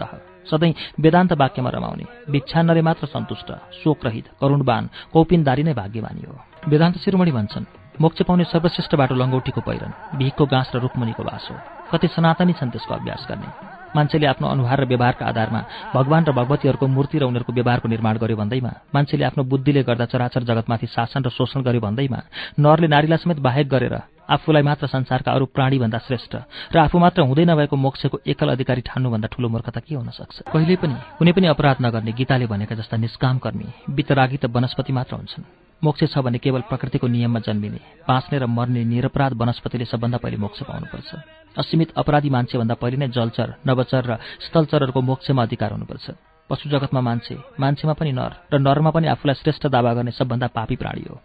सधैँ 0.51 0.73
वेदान्त 0.99 1.33
वाक्यमा 1.33 1.69
रमाउने 1.69 2.05
भिक्षान्नले 2.31 2.81
मात्र 2.81 3.05
सन्तुष्ट 3.07 3.49
शोकरहित 3.83 4.25
करुणवान 4.41 4.89
कौपिनदारी 5.13 5.63
नै 5.63 5.73
भाग्यमानी 5.73 6.23
हो। 6.27 6.35
वेदान्त 6.67 6.97
शिरोमणि 6.97 7.31
भन्छन् 7.31 7.78
मोक्ष 8.01 8.21
पाउने 8.23 8.43
सर्वश्रेष्ठ 8.47 8.95
बाटो 8.95 9.15
लङ्गौटीको 9.15 9.61
पहिरन 9.61 9.91
भिखको 10.15 10.45
गाँस 10.45 10.71
र 10.75 10.79
रुखमुनिको 10.79 11.23
बास 11.23 11.47
हो। 11.51 11.55
कति 11.91 12.07
सनातनी 12.07 12.53
छन् 12.55 12.71
त्यसको 12.71 12.93
अभ्यास 12.95 13.27
गर्ने। 13.27 13.47
मान्छेले 13.95 14.25
आफ्नो 14.25 14.47
अनुहार 14.47 14.79
र 14.79 14.85
व्यवहारका 14.87 15.25
आधारमा 15.25 15.61
भगवान 15.93 16.23
र 16.23 16.31
भगवतीहरूको 16.31 16.87
मूर्ति 16.87 17.19
र 17.19 17.23
उनीहरूको 17.27 17.53
व्यवहारको 17.53 17.87
निर्माण 17.91 18.17
गर्यो 18.17 18.37
भन्दैमा 18.39 18.71
मान्छेले 18.95 19.25
आफ्नो 19.25 19.43
बुद्धिले 19.43 19.83
गर्दा 19.83 20.05
चराचर 20.05 20.43
जगतमाथि 20.47 20.87
शासन 20.87 21.27
र 21.27 21.29
शोषण 21.29 21.61
गर्यो 21.61 21.81
भन्दैमा 21.81 22.19
नरले 22.59 22.87
नारीलाई 22.87 23.17
समेत 23.19 23.39
बाहेक 23.43 23.67
गरेर 23.67 23.95
आफूलाई 24.29 24.63
मात्र 24.63 24.87
संसारका 24.87 25.31
अरू 25.31 25.45
प्राणीभन्दा 25.51 25.99
श्रेष्ठ 26.07 26.33
र 26.71 26.77
आफू 26.79 26.99
मात्र 27.03 27.21
हुँदै 27.27 27.45
नभएको 27.51 27.75
मोक्षको 27.75 28.19
एकल 28.23 28.49
अधिकारी 28.55 28.81
ठान्नुभन्दा 28.87 29.27
ठूलो 29.27 29.49
मूर्खता 29.49 29.79
के 29.83 29.95
हुन 29.95 30.09
सक्छ? 30.15 30.47
कहिले 30.53 30.75
पनि 30.79 30.95
कुनै 31.19 31.31
पनि 31.35 31.47
अपराध 31.51 31.77
नगर्ने 31.81 32.11
गीताले 32.13 32.45
भनेका 32.47 32.75
जस्ता 32.79 32.97
निष्काम 32.97 33.37
कर्मी 33.43 33.67
वितरागी 33.89 34.37
त 34.37 34.45
वनस्पति 34.45 34.93
मात्र 34.93 35.15
हुन्छन्। 35.15 35.68
मोक्ष 35.83 36.03
छ 36.11 36.17
भने 36.19 36.37
केवल 36.37 36.61
प्रकृतिको 36.69 37.07
नियममा 37.07 37.39
जन्मिने 37.39 37.79
बाँच्ने 38.07 38.37
र 38.39 38.45
मर्ने 38.47 38.83
निरपराध 38.83 39.33
वनस्पतिले 39.33 39.85
सबभन्दा 39.85 40.17
पहिले 40.17 40.37
मोक्ष 40.37 40.63
पाउनुपर्छ। 40.63 41.09
असीमित 41.57 41.89
अपराधी 41.95 42.29
मान्छेभन्दा 42.29 42.75
पहिले 42.75 42.97
नै 42.97 43.07
जलचर 43.07 43.63
नवचर 43.67 44.03
र 44.03 44.11
स्थलचरहरूको 44.43 45.01
मोक्षमा 45.01 45.41
अधिकार 45.43 45.71
हुनुपर्छ। 45.71 46.05
पशु 46.49 46.69
जगतमा 46.69 47.01
मान्छे 47.01 47.35
मान्छेमा 47.59 47.93
पनि 47.93 48.11
नर 48.11 48.31
र 48.51 48.55
नरमा 48.59 48.91
पनि 48.91 49.07
आफूलाई 49.07 49.35
श्रेष्ठ 49.39 49.67
दावा 49.71 49.93
गर्ने 49.93 50.11
सबभन्दा 50.11 50.47
पापी 50.51 50.75
प्राणी 50.75 51.03
हो। 51.09 51.15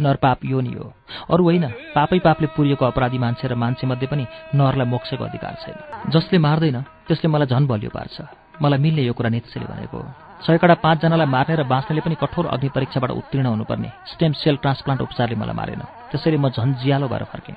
नर 0.00 0.16
पाप 0.22 0.44
यो 0.44 0.60
नि 0.60 0.72
हो। 0.78 0.86
अरू 1.30 1.42
होइन 1.44 1.66
पापै 1.94 2.18
पापले 2.18 2.46
पुरिएको 2.54 2.84
अपराधी 2.84 3.18
मान्छे 3.18 3.48
र 3.48 3.54
मान्छेमध्ये 3.54 4.08
पनि 4.08 4.24
नरलाई 4.54 4.86
मोक्षको 4.86 5.24
अधिकार 5.24 5.54
छैन। 5.62 6.10
जसले 6.10 6.38
मार्दैन 6.38 6.78
त्यसले 7.06 7.28
मलाई 7.30 7.46
झन 7.46 7.66
बलियो 7.66 7.90
पार्छ। 7.90 8.16
मलाई 8.62 8.78
मिल्ने 8.78 9.02
यो 9.02 9.12
कुरा 9.12 9.30
नेतसेले 9.30 9.66
भनेको 9.66 9.98
हो। 9.98 10.06
सयकडा 10.44 10.74
पाँचजनालाई 10.76 11.26
मार्ने 11.26 11.54
र 11.56 11.62
बाँच्नेले 11.64 12.04
पनि 12.04 12.16
कठोर 12.20 12.46
अग्नि 12.52 12.68
परीक्षाबाट 12.68 13.10
उत्तीर्ण 13.10 13.46
हुनुपर्ने 13.48 13.88
स्टेम 14.12 14.32
सेल 14.36 14.56
ट्रान्सप्लान्ट 14.60 15.00
उपचारले 15.02 15.40
मलाई 15.40 15.56
मारेन। 15.56 15.82
त्यसैले 16.12 16.36
म 16.36 16.52
झन् 16.52 16.76
जियालो 16.84 17.08
भएर 17.08 17.24
फर्केँ। 17.32 17.56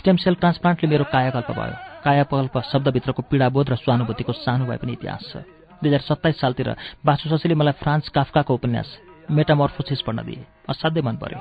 स्टेम 0.00 0.16
सेल 0.16 0.34
ट्रान्सप्लान्टले 0.40 0.88
मेरो 0.88 1.04
कायाकल्प 1.12 1.50
भयो। 1.52 1.76
कायाकल्प 2.00 2.54
शब्दभित्रको 2.72 3.22
पीडाबोध 3.28 3.66
र 3.68 3.76
स्वानुभूतिको 3.76 4.32
सानो 4.40 4.64
भए 4.64 4.80
पनि 4.80 4.92
इतिहास 4.96 5.20
छ। 5.20 5.44
दुई 5.84 5.88
हजार 5.92 6.00
सत्ताइस 6.00 6.40
सालतिर 6.40 6.68
बासु 7.04 7.28
शशीले 7.28 7.54
मलाई 7.60 7.76
फ्रान्स 7.76 8.08
काफकाको 8.08 8.54
उपन्यास 8.56 8.88
मेटामर्फोसिस 9.28 10.00
पढ्न 10.00 10.24
दिए। 10.24 10.48
असाध्यै 10.64 11.04
मन 11.04 11.16
पर्यो। 11.20 11.38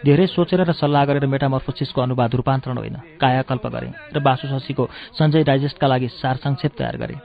धेरै 0.00 0.26
सोचेर 0.32 0.64
र 0.64 0.72
सल्लाह 0.72 1.04
गरेर 1.12 1.28
मेटामर्फोसिसको 1.28 2.00
अनुवाद 2.00 2.32
रूपान्तरण 2.40 2.76
होइन। 2.80 2.96
कायाकल्प 3.20 3.64
गरेँ 3.68 3.92
र 4.16 4.18
बासु 4.24 4.48
शशीको 4.48 4.88
सञ्जय 5.12 5.44
डाइजेस्टका 5.44 5.86
लागि 5.92 6.08
सार 6.08 6.36
संक्षेप 6.40 6.72
तयार 6.72 6.96
गरेँ। 6.96 7.20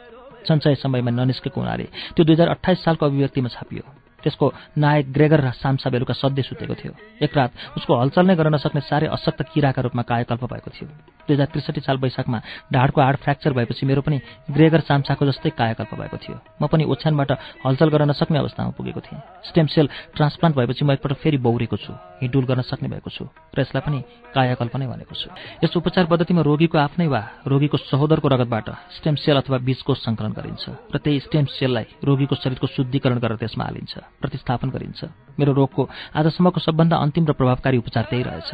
सञ्चय 0.47 0.75
समयमा 0.83 1.11
ननिस्केको 1.11 1.59
हुनाले 1.61 1.85
त्यो 2.15 2.23
दुई 2.25 2.33
हजार 2.35 2.49
अठाइस 2.55 2.83
सालको 2.83 3.05
अभिव्यक्तिमा 3.05 3.49
छापियो। 3.55 3.83
त्यसको 4.27 4.45
नायक 4.75 5.05
ग्रेगर 5.15 5.39
र 5.39 5.49
साम्सा 5.55 5.87
बेलुका 5.87 6.13
सध्य 6.19 6.43
सुतेको 6.43 6.75
थियो। 6.75 6.91
एक 7.23 7.31
रात 7.31 7.51
उसको 7.79 7.91
हलचल 7.95 8.25
नै 8.27 8.35
गर्न 8.35 8.59
नसक्ने 8.59 8.81
साह्रै 8.83 9.07
अशक्त 9.07 9.55
किराका 9.55 9.81
रूपमा 9.87 10.03
कायकल्प 10.03 10.43
भएको 10.43 10.69
थियो। 10.75 10.87
दुई 11.27 11.35
हजार 11.35 11.47
त्रिसठी 11.47 11.81
साल 11.81 11.97
वैशाखमा 11.97 12.39
ढाडको 12.71 12.99
हाड 13.01 13.15
फ्र्याक्चर 13.23 13.51
भएपछि 13.55 13.85
मेरो 13.87 14.01
पनि 14.03 14.17
ग्रेगर 14.51 14.81
साम्साको 14.83 15.23
जस्तै 15.25 15.49
कायकल्प 15.55 15.91
भएको 15.95 16.17
थियो। 16.19 16.35
म 16.59 16.67
पनि 16.67 16.83
ओछ्यानबाट 16.91 17.31
हलचल 17.63 17.89
गर्न 17.89 18.09
नसक्ने 18.11 18.37
अवस्थामा 18.39 18.71
पुगेको 18.75 18.99
थिएँ। 18.99 19.19
स्टेम 19.47 19.67
सेल 19.71 19.87
ट्रान्सप्लान्ट 20.15 20.55
भएपछि 20.57 20.83
म 20.83 20.91
एकपल्ट 20.91 21.17
फेरि 21.23 21.37
बौरेको 21.39 21.77
छु 21.77 21.93
हिँडुल 22.19 22.45
गर्न 22.47 22.61
सक्ने 22.67 22.87
भएको 22.89 23.09
छु 23.11 23.23
र 23.27 23.57
यसलाई 23.63 23.83
पनि 23.83 23.99
कायाकल्प 24.35 24.75
नै 24.75 24.87
भनेको 24.87 25.15
छु। 25.15 25.29
यस 25.63 25.71
उपचार 25.77 26.05
पद्धतिमा 26.11 26.41
रोगीको 26.41 26.77
आफ्नै 26.77 27.07
वा 27.07 27.21
रोगीको 27.47 27.77
सहोदरको 27.77 28.27
रगतबाट 28.27 28.67
स्टेम 28.97 29.15
सेल 29.15 29.37
अथवा 29.39 29.57
बीजकोष 29.67 29.97
सङ्कलन 30.03 30.31
गरिन्छ 30.31 30.65
र 30.91 30.95
त्यही 30.97 31.19
स्टेम 31.27 31.45
सेललाई 31.51 31.85
रोगीको 32.03 32.35
शरीरको 32.35 32.67
शुद्धिकरण 32.67 33.19
गरेर 33.19 33.37
त्यसमा 33.37 33.63
हालिन्छ। 33.67 33.93
प्रतिस्थापन 34.21 34.69
गरिन्छ। 34.69 35.01
मेरो 35.39 35.53
रोगको 35.53 35.89
आजसम्मको 36.15 36.59
सबभन्दा 36.59 36.95
अन्तिम 36.97 37.25
र 37.25 37.33
प्रभावकारी 37.33 37.77
उपचार 37.77 38.03
त्यही 38.09 38.23
रहेछ। 38.23 38.51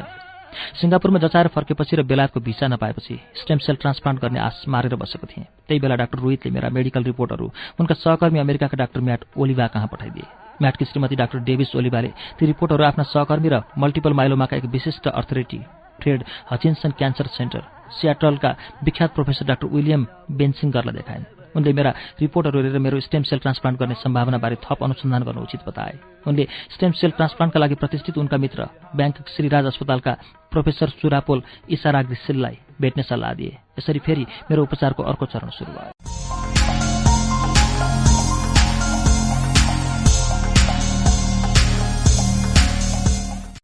सिङ्गापुरमा 0.77 1.19
जचाएर 1.19 1.47
फर्केपछि 1.49 1.95
र 1.95 2.01
बेलायतको 2.05 2.39
भिसा 2.39 2.67
नपाएपछि 2.67 3.15
स्टेम 3.41 3.57
सेल 3.57 3.75
ट्रान्सप्लान्ट 3.81 4.21
गर्ने 4.21 4.39
आश 4.39 4.63
मारेर 4.69 4.95
बसेको 4.95 5.25
थिएँ। 5.25 5.45
त्यही 5.67 5.79
बेला 5.81 5.95
डाक्टर 5.97 6.19
रोहितले 6.19 6.51
मेरा 6.51 6.69
मेडिकल 6.69 7.03
रिपोर्टहरू 7.03 7.45
उनका 7.79 7.95
सहकर्मी 7.95 8.39
अमेरिकाका 8.39 8.77
डाक्टर 8.77 9.01
म्याट 9.01 9.21
ओलिभा 9.33 9.67
कहाँ 9.67 9.87
पठाइदिए? 9.87 10.27
म्याटकी 10.61 10.85
श्रीमती 10.85 11.15
डाक्टर 11.15 11.39
डेभिस 11.41 11.75
ओलिभाले 11.75 12.09
ती 12.37 12.45
रिपोर्टहरू 12.45 12.83
आफ्ना 12.85 13.03
सहकर्मी 13.03 13.49
र 13.49 13.61
मल्टिपल 13.73 14.13
माइलोमाका 14.13 14.57
एक 14.57 14.65
विशिष्ट 14.69 15.07
authority 15.09 15.59
Fred 16.01 16.23
Hutchinson 16.51 16.91
Cancer 16.91 17.27
Centre 17.33 17.61
सियाटलका 17.97 18.55
विख्यात 18.83 19.13
प्रोफेसर 19.13 19.45
डाक्टर 19.45 19.67
विलियम 19.67 20.05
बेन्सिङ्गरलाई 20.31 20.93
देखाइन्। 20.93 21.42
उनले 21.55 21.73
मेरा 21.73 21.91
रिपोर्टहरू 22.21 22.59
हेरेर 22.59 22.79
मेरो 22.79 22.99
स्टेम 22.99 23.23
सेल 23.23 23.39
ट्रान्सप्लान्ट 23.39 23.79
गर्ने 23.79 23.95
सम्भावनाबारे 23.95 24.55
थप 24.63 24.83
अनुसन्धान 24.83 25.23
गर्नु 25.23 25.41
उचित 25.41 25.61
बताए। 25.67 25.99
उनले 26.27 26.47
स्टेम 26.73 26.91
सेल 26.91 27.11
ट्रान्सप्लान्टका 27.11 27.59
लागि 27.59 27.75
प्रतिष्ठित 27.75 28.17
उनका 28.17 28.37
मित्र 28.37 28.67
ब्याङ्क 28.95 29.27
श्रीराज 29.29 29.65
अस्पतालका 29.65 30.13
प्रोफेसर 30.51 30.89
सुरापोल 31.01 31.43
इसाराग्रिसिललाई 31.69 32.57
भेट्ने 32.81 33.03
सल्लाह 33.03 33.33
दिए। 33.33 33.57
यसरी 33.79 33.99
फेरि 33.99 34.25
मेरो 34.51 34.63
उपचारको 34.63 35.03
अर्को 35.03 35.25
चरण 35.25 35.49
सुरु 35.49 35.71
भयो। 35.71 35.91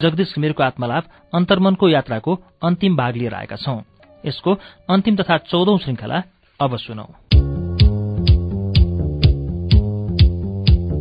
जगदीश 0.00 0.34
घिमिरको 0.34 0.62
आत्मलाभ 0.62 1.04
अन्तर्मनको 1.34 1.88
यात्राको 1.88 2.34
अन्तिम 2.64 2.96
भाग 2.96 3.16
लिएर 3.16 3.34
आएका 3.34 3.56
छौं। 3.56 3.80
यसको 4.24 4.54
अन्तिम 4.88 5.16
तथा 5.16 5.36
चौधौं 5.52 5.78
श्रृङ्खला 5.78 6.22
अब 6.60 6.76
सुनौ। 6.76 7.29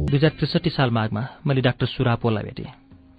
दुई 0.10 0.18
हजार 0.18 0.32
त्रिसठी 0.32 0.70
साल 0.70 0.90
माघमा 0.90 1.22
मैले 1.46 1.62
डाक्टर 1.62 1.86
सुरापोलाई 1.86 2.44
भेटेँ। 2.44 2.66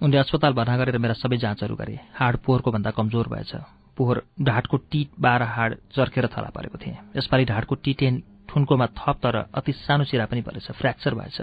उनले 0.03 0.17
अस्पताल 0.17 0.53
भर्ना 0.53 0.75
गरेर 0.77 0.97
मेरा 0.99 1.13
सबै 1.15 1.37
जाँचहरू 1.39 1.75
गरे। 1.79 1.95
हाड 2.19 2.37
पोहोरको 2.43 2.71
भन्दा 2.71 2.91
कमजोर 2.91 3.27
भएछ। 3.31 3.51
पोहोर 3.95 4.17
ढाडको 4.43 4.77
टी 4.91 5.01
बाह्र 5.15 5.43
हाड 5.55 5.75
चर्केर 5.95 6.27
थला 6.27 6.49
परेको 6.51 6.77
थिएँ। 6.83 6.97
यसपालि 7.15 7.45
ढाडको 7.47 7.75
टी 7.79 7.93
टेन 7.95 8.13
ठुन्कोमा 8.43 8.87
थप 8.91 9.17
तर 9.23 9.35
अति 9.55 9.71
सानो 9.71 10.03
सिरा 10.03 10.25
पनि 10.27 10.41
परेछ 10.43 10.67
फ्र्याक्चर 10.73 11.15
भएछ। 11.15 11.37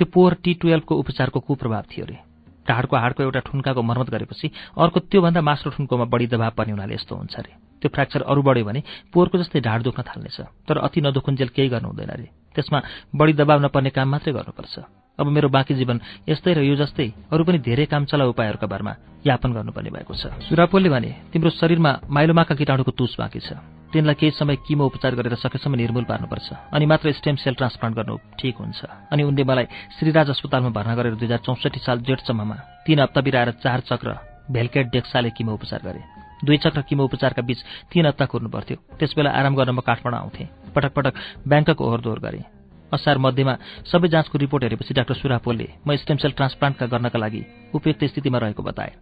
त्यो 0.00 0.06
पोहोर 0.08 0.34
टी 0.40 0.54
टुवेल्भको 0.56 0.94
उपचारको 0.96 1.40
कुप्रभाव 1.44 1.84
थियो 1.92 2.04
अरे 2.06 2.16
ढाडको 2.64 2.96
हाडको 2.96 3.22
एउटा 3.22 3.40
ठुन्काको 3.52 3.82
मर्मत 3.84 4.10
गरेपछि 4.10 4.48
अर्को 4.80 5.00
त्योभन्दा 5.12 5.40
मास्रो 5.44 5.76
ठुन्कोमा 5.76 6.04
बढी 6.08 6.26
दबाव 6.32 6.56
पर्ने 6.56 6.72
हुनाले 6.72 6.94
यस्तो 6.94 7.16
हुन्छ 7.20 7.34
अरे 7.36 7.52
त्यो 7.82 7.88
फ्र्याक्चर 7.92 8.22
अरू 8.32 8.42
बढ्यो 8.48 8.64
भने 8.64 8.80
पोहोरको 9.12 9.38
जस्तै 9.38 9.60
ढाड 9.60 9.82
दुख्न 9.82 10.02
थाल्नेछ 10.08 10.40
तर 10.68 10.76
अति 10.88 11.00
नदुखुन्जेल 11.00 11.48
केही 11.52 11.68
गर्नु 11.68 11.88
हुँदैन 11.88 12.16
अरे 12.16 12.39
त्यसमा 12.54 12.78
बढी 13.14 13.32
दबाव 13.32 13.58
नपर्ने 13.64 13.90
काम 13.90 14.08
मात्रै 14.10 14.32
गर्नुपर्छ। 14.32 14.74
अब 15.18 15.26
मेरो 15.26 15.48
बाँकी 15.52 15.74
जीवन 15.74 16.00
यस्तै 16.28 16.52
र 16.54 16.60
यो 16.64 16.74
जस्तै 16.80 17.28
अरू 17.28 17.44
पनि 17.44 17.58
धेरै 17.60 17.84
काम 17.86 18.04
चला 18.08 18.24
उपायहरूका 18.32 18.66
बारेमा 18.66 18.92
यापन 19.26 19.50
गर्नुपर्ने 19.52 19.90
भएको 19.90 20.14
छ। 20.16 20.32
सुरापोलले 20.48 20.88
भने 20.88 21.10
तिम्रो 21.32 21.50
शरीरमा 21.52 22.08
माइलोमाका 22.08 22.54
किटाणुको 22.56 22.90
तुस 22.96 23.20
बाँकी 23.20 23.40
छ। 23.40 23.60
तिनलाई 23.92 24.14
केही 24.16 24.32
समय 24.32 24.56
किमो 24.64 24.86
उपचार 24.86 25.14
गरेर 25.18 25.34
सकेसम्म 25.34 25.74
निर्मूल 25.76 26.04
पार्नुपर्छ। 26.06 26.72
अनि 26.72 26.86
मात्र 26.86 27.12
स्टेम 27.12 27.36
सेल 27.36 27.54
ट्रान्सप्लान्ट 27.58 27.96
गर्नु 27.98 28.16
ठिक 28.38 28.56
हुन्छ। 28.56 28.80
अनि 29.12 29.22
उनले 29.22 29.44
मलाई 29.44 29.66
श्रीराज 29.98 30.30
अस्पतालमा 30.30 30.70
भर्ना 30.70 30.94
गरेर 30.94 31.14
दुई 31.18 31.26
हजार 31.26 31.42
चौसठी 31.44 31.80
साल 31.82 32.00
जेठसम्ममा 32.06 32.56
तीन 32.86 32.98
हप्ता 33.00 33.20
बिराएर 33.20 33.50
चार 33.60 33.80
चक्र 33.90 34.08
भेल्केट 34.48 34.86
डेक्साले 34.88 35.30
किमो 35.36 35.52
उपचार 35.52 35.80
गरे। 35.84 36.19
दुई 36.44 36.56
चक्र 36.56 36.80
किमो 36.88 37.04
उपचारका 37.04 37.42
बीच 37.42 37.58
तीन 37.92 38.06
हप्ता 38.06 38.24
कुर्नु 38.26 38.48
पर्थ्यो 38.48 38.76
त्यसबेला 38.98 39.30
आराम 39.30 39.54
गर्न 39.56 39.70
म 39.70 39.80
काठमाडौँ 39.80 40.20
आउँथेँ। 40.20 40.48
पटक 40.74 40.92
पटक 40.92 41.14
ब्याङ्कको 41.46 41.84
ओहोर 41.84 42.00
दोहोर 42.00 42.20
गरेँ। 42.20 42.44
असार 42.92 43.18
मध्येमा 43.18 43.54
सबै 43.86 44.08
जाँचको 44.08 44.38
रिपोर्ट 44.38 44.62
हेरेपछि 44.64 44.94
डाक्टर 44.94 45.14
सुरापोलले 45.14 45.68
म 45.86 45.96
स्टेम 45.96 46.16
सेल 46.16 46.32
ट्रान्सप्लान्टका 46.34 46.86
गर्नका 46.86 47.18
लागि 47.18 47.42
उपयुक्त 47.74 48.04
स्थितिमा 48.04 48.38
रहेको 48.38 48.62
बताए। 48.62 48.92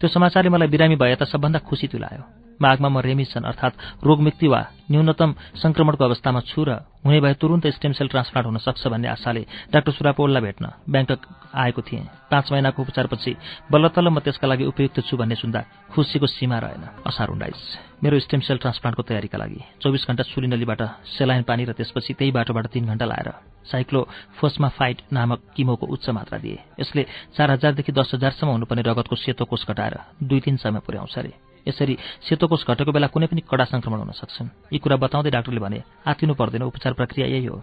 त्यो 0.00 0.08
समाचारले 0.08 0.50
मलाई 0.50 0.68
बिरामी 0.68 0.96
भए 0.96 1.14
त 1.14 1.30
सबभन्दा 1.30 1.58
खुसी 1.62 1.86
तुलायो। 1.86 2.49
माघमा 2.62 2.88
म 2.88 2.98
रेमिसन 3.00 3.44
अर्थात् 3.44 4.04
रोगमुक्ति 4.04 4.48
वा 4.48 4.60
न्यूनतम 4.90 5.30
संक्रमणको 5.56 6.04
अवस्थामा 6.04 6.40
छु 6.50 6.64
र 6.66 6.70
हुने 7.04 7.20
भए 7.20 7.34
तुरन्त 7.40 7.66
स्टेम 7.78 7.92
सेल 7.94 8.08
ट्रान्सप्लान्ट 8.08 8.46
हुन 8.46 8.58
सक्छ 8.58 8.86
भन्ने 8.92 9.08
आशाले 9.08 9.42
डाक्टर 9.72 9.92
सुरापोललाई 9.92 10.42
भेट्न 10.42 10.64
ब्याङ्कक 10.90 11.20
आएको 11.54 11.82
थिएँ। 11.82 12.04
पाँच 12.30 12.52
महिनाको 12.52 12.82
उपचारपछि 12.82 13.32
बल्ल 13.72 13.88
तल्ल 13.94 14.08
म 14.10 14.18
त्यसका 14.20 14.46
लागि 14.50 14.64
उपयुक्त 14.66 15.00
छु 15.08 15.16
भन्ने 15.16 15.34
सुन्दा 15.38 15.60
खुसीको 15.94 16.26
सीमा 16.26 16.58
रहेन। 16.58 16.84
असार 17.06 17.28
उन्नाइस। 17.30 17.60
मेरो 18.02 18.18
स्टेम 18.18 18.40
सेल 18.40 18.58
ट्रान्सप्लान्टको 18.58 19.02
तयारीका 19.08 19.38
लागि 19.38 19.60
चौबिस 19.80 20.04
घण्टा 20.10 20.22
सुलिनलीबाट 20.26 20.82
सेलाइन 21.16 21.42
पानी 21.46 21.64
र 21.64 21.72
त्यसपछि 21.78 22.12
त्यही 22.18 22.30
बाटोबाट 22.34 22.66
तीन 22.74 22.86
घण्टा 22.90 23.06
लाएर 23.06 23.30
साइक्लो 23.70 24.00
फोस्माफाइट 24.40 24.98
नामक 25.12 25.40
किमोको 25.56 25.86
उच्च 25.86 26.10
मात्रा 26.10 26.38
दिए। 26.38 26.58
यसले 26.80 27.02
चार 27.36 27.50
हजारदेखि 27.50 27.92
दस 27.92 28.10
हजारसम्म 28.14 28.50
हुनुपर्ने 28.50 28.82
रगतको 28.82 29.16
सेतो 29.16 29.44
कोष 29.44 29.64
घटाएर 29.70 29.96
दुई 30.22 30.40
तिन 30.40 30.56
समय 30.56 30.80
पुर्याउँछ 30.82 31.18
अरे। 31.18 31.49
यसरी 31.68 31.96
सेतो 32.22 32.46
कोष 32.46 32.64
घटेको 32.66 32.92
बेला 32.92 33.06
कुनै 33.12 33.26
पनि 33.26 33.40
कडा 33.44 33.64
संक्रमण 33.64 33.98
हुन 34.00 34.12
सक्छन्। 34.12 34.48
यी 34.72 34.78
कुरा 34.78 34.96
बताउँदै 34.96 35.30
डाक्टरले 35.30 35.60
भने 35.60 35.82
आतिनु 36.06 36.34
पर्दैन 36.34 36.62
उपचार 36.62 36.92
प्रक्रिया 36.92 37.26
यही 37.26 37.46
हो। 37.46 37.62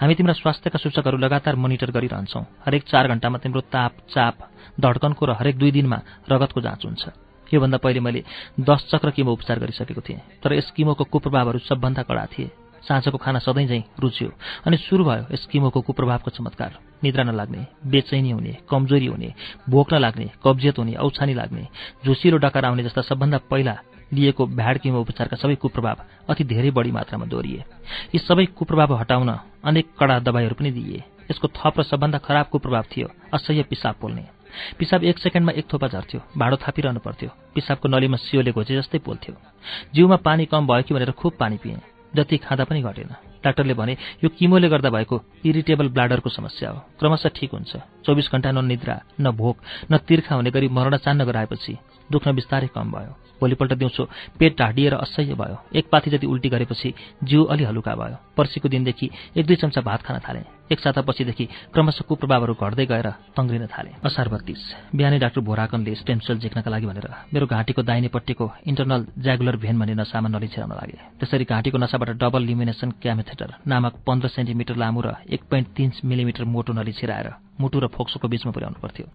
हामी 0.00 0.14
तिम्रा 0.14 0.34
स्वास्थ्यका 0.34 0.78
सूचकहरू 0.78 1.16
लगातार 1.16 1.56
मोनिटर 1.56 1.90
गरिरहन्छौँ। 1.90 2.44
हरेक 2.66 2.82
चार 2.84 3.08
घण्टामा 3.08 3.38
तिम्रो 3.38 3.60
ताप 3.70 3.92
चाप 4.10 4.34
धड्कनको 4.80 5.24
र 5.26 5.32
हरेक 5.38 5.58
दुई 5.58 5.70
दिनमा 5.70 5.98
रगतको 6.30 6.60
जाँच 6.60 6.84
हुन्छ। 6.84 7.04
योभन्दा 7.48 7.78
पहिले 7.78 8.00
मैले 8.00 8.24
दस 8.60 8.88
चक्र 8.92 9.10
किमो 9.10 9.32
उपचार 9.32 9.58
गरिसकेको 9.58 10.00
थिएँ 10.00 10.20
तर 10.42 10.52
यस 10.52 10.70
किमोको 10.76 11.04
कुप्रभावहरू 11.04 11.58
सबभन्दा 11.64 12.02
कडा 12.02 12.26
थिए। 12.28 12.50
साँझको 12.84 13.18
खाना 13.18 13.38
सधैँ 13.38 13.66
झैँ 13.66 13.82
रुच्यो 14.00 14.28
अनि 14.66 14.76
सुरु 14.78 15.04
भयो 15.04 15.26
यस 15.32 15.46
किमोको 15.46 15.80
कुप्रभावको 15.80 16.30
चमत्कार। 16.30 16.72
निद्रा 17.02 17.24
नलाग्ने 17.24 17.66
बेचैनी 17.86 18.30
हुने 18.30 18.56
कमजोरी 18.70 19.06
हुने 19.06 19.32
भोक 19.70 19.92
नलाग्ने 19.94 20.30
कब्जियत 20.44 20.78
हुने 20.78 20.94
औछानी 20.96 21.34
लाग्ने 21.34 21.66
झुसिलो 22.04 22.36
डकार 22.38 22.64
आउने 22.64 22.82
जस्ता 22.84 23.02
सबभन्दा 23.02 23.38
पहिला 23.50 23.76
लिएको 24.12 24.46
भ्याड 24.48 24.78
किमो 24.78 25.00
उपचारका 25.00 25.36
सबै 25.36 25.54
कुप्रभाव 25.62 25.96
अति 26.30 26.44
धेरै 26.44 26.70
बढी 26.70 26.90
मात्रामा 26.90 27.26
दोहोरिए। 27.26 27.64
यी 28.14 28.18
सबै 28.18 28.44
कुप्रभाव 28.56 28.94
हटाउन 28.96 29.30
अनेक 29.64 29.86
कडा 30.00 30.18
दबाईहरू 30.24 30.54
पनि 30.54 30.70
दिए 30.72 31.02
यसको 31.30 31.48
थप 31.52 31.74
र 31.78 31.82
सबभन्दा 31.84 32.18
खराब 32.18 32.46
कुप्रभाव 32.48 32.84
थियो 32.88 33.08
असह्य 33.34 33.62
पिसाब 33.68 33.94
पोल्ने। 34.00 34.24
पिसाब 34.78 35.04
एक 35.04 35.18
सेकेन्डमा 35.18 35.52
एक 35.52 35.66
थोपा 35.72 35.88
झर्थ्यो 35.88 36.20
भाडो 36.38 36.56
थापिरहनु 36.56 37.00
पर्थ्यो 37.04 37.30
पिसाबको 37.54 37.88
नलीमा 37.88 38.16
सियोले 38.16 38.52
घोचे 38.56 38.80
जस्तै 38.80 38.98
पोल्थ्यो। 39.04 39.34
जिउमा 39.94 40.16
पानी 40.24 40.44
कम 40.48 40.66
भयो 40.66 40.82
कि 40.82 40.94
भनेर 40.94 41.12
खुब 41.12 41.32
पानी 41.38 41.56
पिएँ 41.62 41.80
जति 42.16 42.36
खाँदा 42.40 42.64
पनि 42.64 42.80
घटेन। 42.82 43.27
डाक्टरले 43.44 43.74
भने 43.74 43.92
यो 44.24 44.28
किमोले 44.28 44.68
गर्दा 44.68 44.90
भएको 44.90 45.22
इरिटेबल 45.44 45.88
ब्लाडरको 45.88 46.30
समस्या 46.30 46.70
हो। 46.70 46.78
क्रमशः 47.00 47.30
ठिक 47.34 47.52
हुन्छ। 47.52 47.76
चौबिस 48.06 48.30
घण्टा 48.32 48.50
न 48.52 48.64
निद्रा 48.64 49.00
न 49.20 49.30
भोक 49.30 49.56
न 49.92 49.98
तिर्खा 49.98 50.34
हुने 50.34 50.50
गरी 50.50 50.68
मरण 50.68 50.96
चान्न 50.96 51.24
गराएपछि 51.24 51.76
दुख्न 52.12 52.32
बिस्तारै 52.34 52.68
कम 52.74 52.92
भयो। 52.92 53.14
भोलिपल्ट 53.40 53.72
दिउँसो 53.72 54.04
पेट 54.38 54.58
ढाडिएर 54.58 54.94
असह्य 54.94 55.34
भयो। 55.34 55.56
एक 55.70 55.88
पाथी 55.92 56.10
जति 56.10 56.26
उल्टी 56.26 56.48
गरेपछि 56.48 56.94
जिउ 57.24 57.44
अलि 57.44 57.64
हलुका 57.64 57.94
भयो। 57.94 58.16
पर्सिको 58.36 58.68
दिनदेखि 58.68 59.10
एक 59.36 59.46
दुई 59.46 59.56
चम्चा 59.56 59.80
भात 59.80 60.02
खान 60.02 60.18
थालेँ। 60.18 60.44
एक 60.72 60.80
सातापछिदेखि 60.80 61.44
क्रमशः 61.74 62.04
कुप्रभावहरू 62.08 62.54
घट्दै 62.54 62.86
गएर 62.86 63.08
तङ्ग्रिन 63.36 63.66
थाले। 63.66 63.90
असार 64.04 64.28
बत्तीस। 64.28 64.62
बिहानै 64.94 65.18
डाक्टर 65.18 65.40
भोराकनले 65.40 65.94
स्टेम 65.94 66.18
सेल 66.18 66.38
झिक्नका 66.38 66.70
लागि 66.70 66.86
भनेर 66.86 67.08
मेरो 67.32 67.46
घाँटीको 67.46 67.82
दाहिनेपट्टिको 67.82 68.46
इन्टरनल 68.66 69.06
ज्यागुलर 69.22 69.56
भेन 69.56 69.78
भन्ने 69.78 69.94
नसामा 69.94 70.28
नलिछिराउन 70.28 70.72
लागे। 70.74 70.98
त्यसरी 71.18 71.44
घाँटीको 71.46 71.78
नसाबाट 71.78 72.10
डबल 72.18 72.42
लिमिनेसन 72.42 72.90
क्यामेथेटर 73.02 73.54
नामक 73.66 74.02
पन्ध्र 74.06 74.28
सेन्टिमिटर 74.28 74.76
लामो 74.76 75.00
र 75.00 75.14
एक 75.30 75.42
पोइन्ट 75.46 75.68
तिन 75.76 75.92
मिलिमिटर 76.04 76.44
मोटो 76.44 76.72
नली 76.74 76.92
छिराएर 76.92 77.47
मुटु 77.60 77.78
र 77.80 77.86
फोक्सोको 77.90 78.28
बीचमा 78.28 78.52
पुर्याउनु 78.52 78.80
पर्थ्यो 78.80 79.06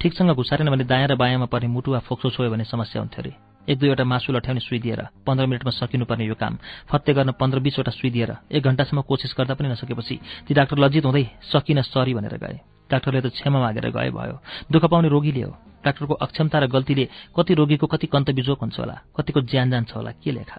ठिकसँग 0.00 0.32
घुसारेन 0.34 0.70
भने 0.70 0.84
दायाँ 0.84 1.08
र 1.08 1.14
बायाँमा 1.16 1.46
पर्ने 1.52 1.68
मुटु 1.68 1.92
वा 1.92 1.98
फोक्सो 2.08 2.30
छोयो 2.30 2.50
भने 2.50 2.64
समस्या 2.64 3.02
हुन्थ्यो 3.02 3.22
अरे। 3.22 3.32
एक 3.68 3.78
दुईवटा 3.78 4.04
मासु 4.04 4.32
लठ्याउने 4.32 4.60
सुई 4.60 4.78
दिएर 4.78 5.00
पन्ध्र 5.26 5.46
मिनटमा 5.46 5.70
सकिनुपर्ने 5.70 6.24
यो 6.26 6.34
काम। 6.34 6.58
फत्ते 6.88 7.12
गर्न 7.12 7.30
पन्ध्र 7.36 7.58
बिसवटा 7.60 7.92
सुई 7.92 8.10
दिएर 8.10 8.32
एक 8.50 8.62
घन्टासम्म 8.64 9.00
कोसिस 9.04 9.34
गर्दा 9.38 9.54
पनि 9.54 9.68
नसकेपछि 9.68 10.16
ती 10.48 10.54
डाक्टर 10.54 10.78
लज्जित 10.78 11.04
हुँदै 11.04 11.24
सकिन 11.52 11.82
सरी 11.84 12.14
भनेर 12.14 12.36
गए। 12.40 12.56
डाक्टरले 12.90 13.20
त 13.20 13.26
क्षमा 13.30 13.60
मागेर 13.60 13.90
गए 13.92 14.10
भयो। 14.10 14.36
दुःख 14.72 14.84
पाउने 14.90 15.08
रोगीले 15.08 15.42
हो। 15.42 15.52
डाक्टरको 15.84 16.14
अक्षमता 16.14 16.58
र 16.58 16.66
गल्तीले 16.66 17.04
कति 17.36 17.54
रोगीको 17.54 17.86
कति 17.86 18.06
कन्त 18.08 18.30
बिजोक 18.32 18.60
हुन्छ 18.60 18.78
होला 18.80 18.96
कतिको 19.16 19.40
ज्यान 19.44 19.70
जान्छ 19.70 19.92
होला 19.96 20.10
के 20.24 20.30
लेखा? 20.32 20.58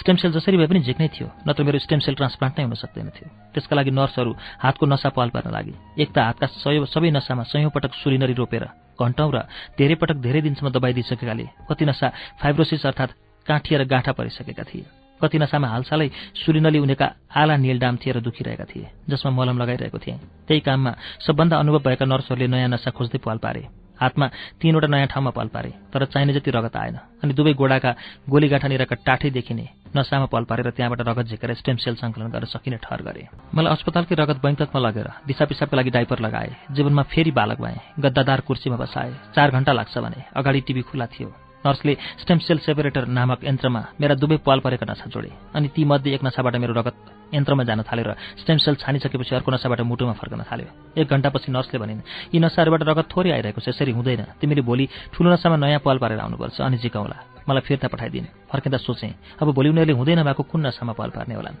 स्टेम 0.00 0.16
सेल 0.16 0.32
जसरी 0.32 0.56
भए 0.56 0.66
पनि 0.66 0.80
झिक्नै 0.80 1.08
थियो 1.08 1.28
नत्र 1.48 1.62
मेरो 1.64 1.78
स्टेम 1.78 2.00
सेल 2.00 2.14
ट्रान्सप्लान्ट 2.14 2.54
नै 2.58 2.64
हुन 2.64 2.74
सक्दैन 2.74 3.08
थियो। 3.16 3.28
त्यसका 3.54 3.74
लागि 3.76 3.90
नर्सहरू 3.90 4.32
हातको 4.64 4.84
नसा 4.86 5.08
पाल 5.16 5.28
पार्न 5.30 5.50
लागे 5.50 5.74
एक 6.02 6.10
त 6.12 6.18
हातका 6.18 6.46
सय 6.62 6.84
सबै 6.86 7.10
नसामा 7.10 7.42
सयौँ 7.52 7.70
पटक 7.70 7.92
सुलिनरी 8.00 8.34
रोपेर 8.34 8.64
घन्टौँ 9.00 9.30
र 9.32 9.38
धेरै 9.78 9.96
पटक 9.98 10.16
धेरै 10.20 10.40
दिनसम्म 10.42 10.68
दबाई 10.70 10.92
दिइसकेकाले 10.92 11.46
कति 11.68 11.84
नसा 11.84 12.06
फाइब्रोसिस 12.40 12.86
अर्थात् 12.86 13.16
काँठिएर 13.46 13.84
गाँठा 13.84 14.12
परिसकेका 14.12 14.64
थिए। 14.64 14.86
कति 15.20 15.38
नसामा 15.38 15.68
हालसालै 15.68 16.08
सुलिनली 16.34 16.78
उनेका 16.78 17.06
आला 17.30 17.56
निलडाम 17.56 17.96
र 18.06 18.20
दुखिरहेका 18.20 18.64
थिए 18.70 18.86
जसमा 19.08 19.30
मलम 19.30 19.58
लगाइरहेको 19.62 19.98
थिएँ। 19.98 20.18
त्यही 20.46 20.60
काममा 20.66 20.92
सबभन्दा 21.26 21.56
अनुभव 21.58 21.80
भएका 21.86 22.04
नर्सहरूले 22.06 22.46
नयाँ 22.46 22.68
नसा 22.68 22.90
खोज्दै 22.90 23.18
पाल 23.22 23.38
पारे। 23.38 23.81
हातमा 24.02 24.26
तीनवटा 24.58 24.88
नयाँ 24.90 25.06
ठाउँमा 25.06 25.30
पाल 25.30 25.48
पारे 25.54 25.70
तर 25.92 26.04
चाहिने 26.10 26.32
जति 26.34 26.50
रगत 26.50 26.76
आएन। 26.76 26.96
अनि 27.22 27.32
दुवै 27.32 27.52
गोडाका 27.54 27.90
गोलीगाठानिरका 28.26 28.96
टाठै 29.06 29.30
देखिने 29.30 29.68
नसामा 29.96 30.26
पल 30.32 30.44
पारेर 30.50 30.70
त्यहाँबाट 30.72 31.00
रगत 31.08 31.26
झिकेर 31.30 31.54
स्टेम 31.54 31.76
सेल 31.76 31.94
सङ्कलन 32.02 32.32
गर्न 32.32 32.44
सकिने 32.48 32.76
ठहर 32.82 33.02
गरे। 33.06 33.22
मलाई 33.54 33.72
अस्पतालकै 33.72 34.14
रगत 34.18 34.38
बैङ्ककमा 34.42 34.80
लगेर 34.80 35.08
दिशा 35.28 35.44
पिसाबको 35.46 35.76
लागि 35.76 35.90
डाइपर 35.92 36.18
लगाए 36.18 36.50
जीवनमा 36.74 37.02
फेरि 37.12 37.30
बालक 37.30 37.58
भएँ 37.60 37.78
गद्दादार 38.00 38.40
कुर्सीमा 38.42 38.76
बसाए 38.82 39.12
चार 39.36 39.48
घण्टा 39.52 39.72
लाग्छ 39.72 39.94
भने 39.98 40.20
अगाडि 40.34 40.60
टिभी 40.66 40.82
खुला 40.88 41.06
थियो। 41.12 41.28
नर्सले 41.64 41.94
स्टेम 42.22 42.38
सेल 42.38 42.58
सेपरेटर 42.58 43.06
नामक 43.08 43.44
यन्त्रमा 43.44 43.82
मेरा 44.00 44.14
दुवै 44.18 44.36
पाल 44.42 44.58
परेका 44.60 44.86
नसा 44.90 45.06
जोडे 45.06 45.30
अनि 45.54 45.68
ती 45.74 45.82
मध्ये 45.84 46.14
एक 46.14 46.22
नसाबाट 46.24 46.56
मेरो 46.58 46.74
रगत 46.74 46.96
यन्त्रमा 47.34 47.62
जान 47.64 47.82
थाल्यो 47.86 48.04
र 48.04 48.12
स्टेम 48.42 48.56
सेल 48.58 48.74
छानिसकेपछि 48.82 49.34
अर्को 49.34 49.50
नसाबाट 49.54 49.80
मुटुमा 49.86 50.12
फर्कन 50.18 50.42
थाल्यो। 50.42 50.68
एक 51.00 51.06
घन्टापछि 51.06 51.48
नर्सले 51.54 51.78
भनिन् 51.78 52.00
यी 52.34 52.38
नसाहरूबाट 52.42 52.82
रगत 52.82 53.06
थोरै 53.08 53.30
आइरहेको 53.30 53.60
छ 53.62 53.68
यसरी 53.70 53.92
हुँदैन। 53.94 54.42
तिमीले 54.42 54.62
भोलि 54.66 54.84
ठुलो 55.14 55.28
नसामा 55.32 55.56
नयाँ 55.56 55.80
पाल 55.86 55.96
पारेर 56.02 56.18
आउनुपर्छ 56.18 56.60
अनि 56.60 56.76
जिकाउला। 56.82 57.16
मलाई 57.48 57.62
फिर्ता 57.62 57.88
पठाइदिन्। 57.88 58.26
फर्किँदा 58.50 58.78
सोचेँ 58.82 59.40
अब 59.40 59.46
भोलि 59.54 59.68
उनीहरूले 59.70 59.94
हुँदैन 59.96 60.20
भएको 60.26 60.42
कुन 60.50 60.66
नसामा 60.66 60.92
पाल 60.92 61.10
पार्ने 61.14 61.34
होलान्। 61.38 61.56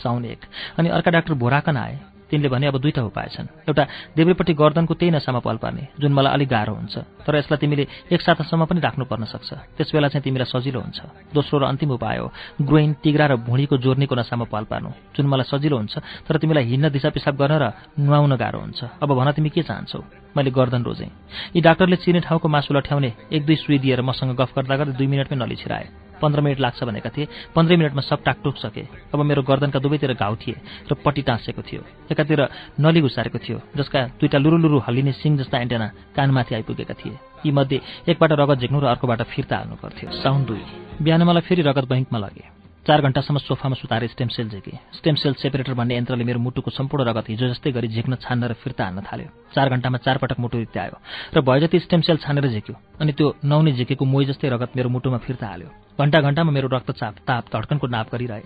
साउन 0.00 0.24
एक। 0.24 0.40
अनि 0.80 0.88
अर्का 0.90 1.10
डाक्टर 1.12 1.34
भोराकन 1.36 1.76
आए। 1.76 2.15
तिनले 2.30 2.48
भने 2.48 2.66
अब 2.66 2.76
दुईवटा 2.82 3.02
उपाय 3.06 3.28
छन्। 3.34 3.46
एउटा 3.68 3.84
देब्रेपट्टि 4.16 4.52
गर्दनको 4.54 4.94
त्यही 4.94 5.10
नसामा 5.14 5.40
पाल 5.46 5.56
पार्ने 5.62 5.82
जुन 6.00 6.12
मलाई 6.12 6.32
अलिक 6.34 6.48
गाह्रो 6.48 6.74
हुन्छ 6.74 6.94
तर 7.22 7.34
यसलाई 7.36 7.58
तिमीले 7.62 7.84
एक 8.10 8.20
सातासम्म 8.20 8.64
पनि 8.66 8.80
राख्नु 8.80 9.04
पर्न 9.06 9.24
सक्छ। 9.30 9.50
त्यस 9.78 9.90
बेला 9.94 10.08
चाहिँ 10.10 10.24
तिमीलाई 10.26 10.48
सजिलो 10.50 10.80
हुन्छ। 10.80 10.98
दोस्रो 11.34 11.58
र 11.58 11.64
अन्तिम 11.70 11.90
उपाय 11.94 12.18
हो 12.18 12.26
ग्रोइन 12.66 12.92
तिग्रा 13.02 13.26
र 13.26 13.32
भुँडीको 13.46 13.76
जोर्नीको 13.78 14.14
नसामा 14.14 14.46
पाल 14.50 14.64
पार्नु 14.66 14.90
जुन 15.14 15.26
मलाई 15.26 15.46
सजिलो 15.46 15.76
हुन्छ 15.76 15.94
तर 16.26 16.34
तिमीलाई 16.42 16.64
हिँड्न 16.66 16.90
दिशा 16.90 17.10
पिसाब 17.14 17.34
गर्न 17.38 17.54
र 17.62 17.64
नुहाउन 17.98 18.34
गाह्रो 18.36 18.58
हुन्छ। 18.58 18.80
अब 19.02 19.10
भन 19.14 19.30
तिमी 19.32 19.50
के 19.50 19.62
चाहन्छौ? 19.62 20.00
मैले 20.36 20.50
गर्दन 20.50 20.82
रोजेँ। 20.84 21.08
यी 21.56 21.60
डाक्टरले 21.62 21.96
चिने 21.96 22.20
ठाउँको 22.20 22.48
मासु 22.48 22.74
लठ्याउने 22.74 23.32
एक 23.32 23.46
दुई 23.46 23.56
सुई 23.56 23.78
दिएर 23.78 24.02
मसँग 24.02 24.36
गफ 24.36 24.52
गर्दा 24.52 24.76
गर्दै 24.76 24.96
दुई 24.98 25.06
मिनटमै 25.06 25.36
नलिछिराए। 25.38 26.05
पन्ध्र 26.16 26.40
मिनट 26.40 26.60
लाग्छ 26.60 26.84
भनेका 26.84 27.10
थिए। 27.10 27.26
पन्ध्र 27.54 27.76
मिनटमा 27.76 28.02
सब 28.02 28.22
टाकटुक 28.24 28.56
सके 28.56 28.84
अब 29.14 29.20
मेरो 29.22 29.42
गर्दनका 29.42 29.78
दुवैतिर 29.78 30.14
घाउ 30.14 30.34
थिए 30.36 30.56
र 30.90 30.94
पट्टी 31.04 31.22
टाँसेको 31.22 31.62
थियो। 31.62 31.82
एकातिर 32.12 32.40
नली 32.80 33.00
घुसारेको 33.00 33.38
थियो 33.38 33.60
जसका 33.76 34.00
दुईटा 34.20 34.38
लुरु 34.38 34.56
लुरु 34.58 34.78
हल्लिने 34.86 35.12
सिङ 35.14 35.36
जस्ता 35.38 35.58
एन्टेना 35.58 35.86
कानमाथि 36.16 36.54
आइपुगेका 36.54 36.94
थिए। 36.94 37.16
यी 37.46 37.50
मध्ये 37.52 37.80
एकबाट 38.08 38.32
रगत 38.32 38.58
झिक्नु 38.58 38.80
र 38.80 38.86
अर्कोबाट 38.92 39.22
फिर्ता 39.28 39.56
हाल्नु 39.56 39.76
पर्थ्यो। 39.76 40.10
साउन्ड 40.22 40.46
दुई। 40.46 40.62
बिहान 41.02 41.22
मलाई 41.22 41.42
फेरि 41.42 41.62
रगत 41.62 41.84
बैङ्कमा 41.88 42.18
लगे। 42.18 42.44
चार 42.86 43.02
घण्टासम्म 43.02 43.38
सोफामा 43.42 43.74
सुताएर 43.74 44.06
स्टेम 44.06 44.28
सेल 44.30 44.48
झिके 44.48 44.70
स्टेम 44.94 45.14
सेल 45.18 45.34
सेपरेटर 45.42 45.74
भन्ने 45.74 45.96
यन्त्रले 45.96 46.24
मेरो 46.24 46.38
मुटुको 46.38 46.70
सम्पूर्ण 46.70 47.04
रगत 47.04 47.28
हिजो 47.28 47.48
जस्तै 47.50 47.70
गरी 47.74 47.88
झिक्न 47.90 48.14
छान्न 48.22 48.46
र 48.46 48.52
फिर्ता 48.54 48.84
हान्न 48.84 49.02
थाल्यो। 49.02 49.28
चार 49.54 49.66
घण्टामा 49.74 49.98
चार 50.06 50.18
पटक 50.22 50.38
मुटु 50.38 50.58
रित्यायो। 50.58 50.94
र 51.34 51.40
भए 51.42 51.60
जति 51.66 51.78
स्टेम 51.82 52.00
सेल 52.06 52.16
छानेर 52.22 52.46
झिक्यो 52.46 52.74
अनि 53.02 53.12
त्यो 53.12 53.26
नौनी 53.42 53.72
झिकेको 53.74 54.04
मोही 54.06 54.26
जस्तै 54.30 54.48
रगत 54.54 54.78
मेरो 54.78 54.88
मुटुमा 54.88 55.18
फिर्ता 55.18 55.46
हाल्यो। 55.46 55.68
घण्टा 55.96 56.20
घण्टामा 56.20 56.52
मेरो 56.52 56.68
रक्तचाप 56.68 57.14
ताप 57.26 57.44
धड्कनको 57.52 57.86
नाप 57.86 58.06
गरिरहे। 58.12 58.40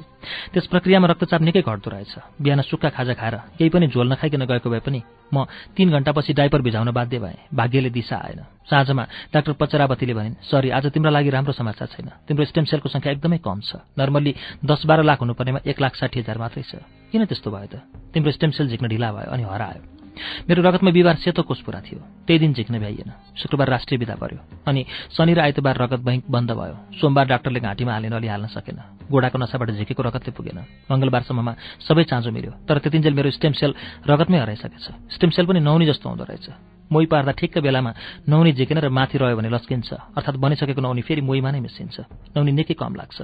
त्यस 0.54 0.66
प्रक्रियामा 0.70 1.06
रक्तचाप 1.10 1.40
निकै 1.42 1.62
घट्दो 1.62 1.90
रहेछ। 1.90 2.14
बिहान 2.38 2.60
सुक्खा 2.62 2.88
खाजा 2.94 3.14
खाएर 3.14 3.36
केही 3.58 3.70
पनि 3.70 3.86
झोल 3.90 4.06
नखाइकन 4.12 4.46
गएको 4.46 4.70
भए 4.70 4.80
पनि 4.86 5.02
म 5.34 5.44
तीन 5.74 5.90
घण्टापछि 5.90 6.32
डाइपर 6.32 6.62
भिजाउन 6.62 6.90
बाध्य 6.90 7.18
भएँ। 7.18 7.50
भाग्यले 7.54 7.90
दिशा 7.90 8.16
आएन। 8.16 8.40
साँझमा 8.70 9.04
डाक्टर 9.34 9.52
पचरावतीले 9.58 10.14
भनिन् 10.14 10.34
सरी 10.46 10.70
आज 10.70 10.86
तिम्रो 10.94 11.10
लागि 11.10 11.30
राम्रो 11.30 11.52
समाचार 11.52 11.88
छैन। 11.90 12.08
तिम्रो 12.30 12.44
स्टेम 12.46 12.64
सेलको 12.70 12.88
सङ्ख्या 12.88 13.12
एकदमै 13.12 13.38
कम 13.42 13.60
छ। 13.66 13.82
नर्मल्ली 13.98 14.34
दस 14.62 14.86
बाह्र 14.86 15.02
लाख 15.02 15.18
हुनुपर्नेमा 15.18 15.60
एक 15.66 15.80
लाख 15.80 15.94
साठी 15.98 16.20
हजार 16.22 16.38
मात्रै 16.38 16.62
छ। 16.62 16.82
किन 17.10 17.26
त्यस्तो 17.26 17.50
भयो 17.50 17.66
त? 17.66 17.82
तिम्रो 18.14 18.30
स्टेम 18.30 18.50
सेल 18.54 18.68
झिक्न 18.70 18.86
ढिला 18.86 19.10
भयो 19.10 19.30
अनि 19.30 19.42
हरायो। 19.42 19.99
मेरो 20.48 20.62
रगतमा 20.62 20.90
बिहिबार 20.90 21.16
सेतो 21.16 21.42
कोष 21.42 21.60
पुरा 21.60 21.80
थियो। 21.80 22.00
त्यही 22.26 22.38
दिन 22.38 22.52
झिक्न 22.52 22.78
भ्याइएन। 22.78 23.10
शुक्रबार 23.36 23.68
राष्ट्रिय 23.68 23.98
विदा 23.98 24.14
पर्यो। 24.14 24.38
अनि 24.66 24.84
शनि 25.16 25.34
र 25.34 25.40
आइतबार 25.40 25.76
रगत 25.76 26.00
बैङ्क 26.00 26.24
बन्द 26.30 26.50
भयो। 26.50 26.76
सोमबार 27.00 27.26
डाक्टरले 27.26 27.60
घाँटीमा 27.60 27.92
हालेन 27.92 28.12
अलि 28.12 28.28
हाल्न 28.28 28.46
सकेन। 28.46 28.78
गोडाको 29.10 29.38
नसाबाट 29.38 29.70
झिकेको 29.70 30.02
रगतले 30.02 30.32
पुगेन। 30.32 30.58
मङ्गलबारसम्ममा 30.90 31.52
सबै 31.88 32.04
चाँजो 32.04 32.30
मिल्यो। 32.30 32.52
तर 32.68 32.78
त्यतिन्जेल 32.78 33.14
मेरो 33.14 33.30
स्टेम 33.30 33.52
सेल 33.52 33.74
रगतमै 34.06 34.38
हराइसकेछ। 34.38 35.14
स्टेम 35.14 35.30
सेल 35.30 35.46
पनि 35.46 35.60
नौनी 35.60 35.86
जस्तो 35.86 36.08
हुँदो 36.08 36.24
रहेछ। 36.24 36.48
मोही 36.92 37.06
पार्दा 37.06 37.32
ठिक्क 37.32 37.58
बेलामा 37.58 37.94
नौनी 38.28 38.52
झिकेन 38.52 38.78
र 38.78 38.88
माथि 38.88 39.18
रह्यो 39.18 39.36
भने 39.36 39.50
लस्किन्छ। 39.50 39.92
अर्थात् 40.16 40.36
बनिसकेको 40.36 40.80
नौनी 40.80 41.02
फेरि 41.02 41.20
मोहीमा 41.20 41.50
नै 41.50 41.60
मिसिन्छ। 41.60 42.00
नौनी 42.36 42.52
निकै 42.52 42.74
कम 42.74 42.94
लाग्छ। 42.94 43.18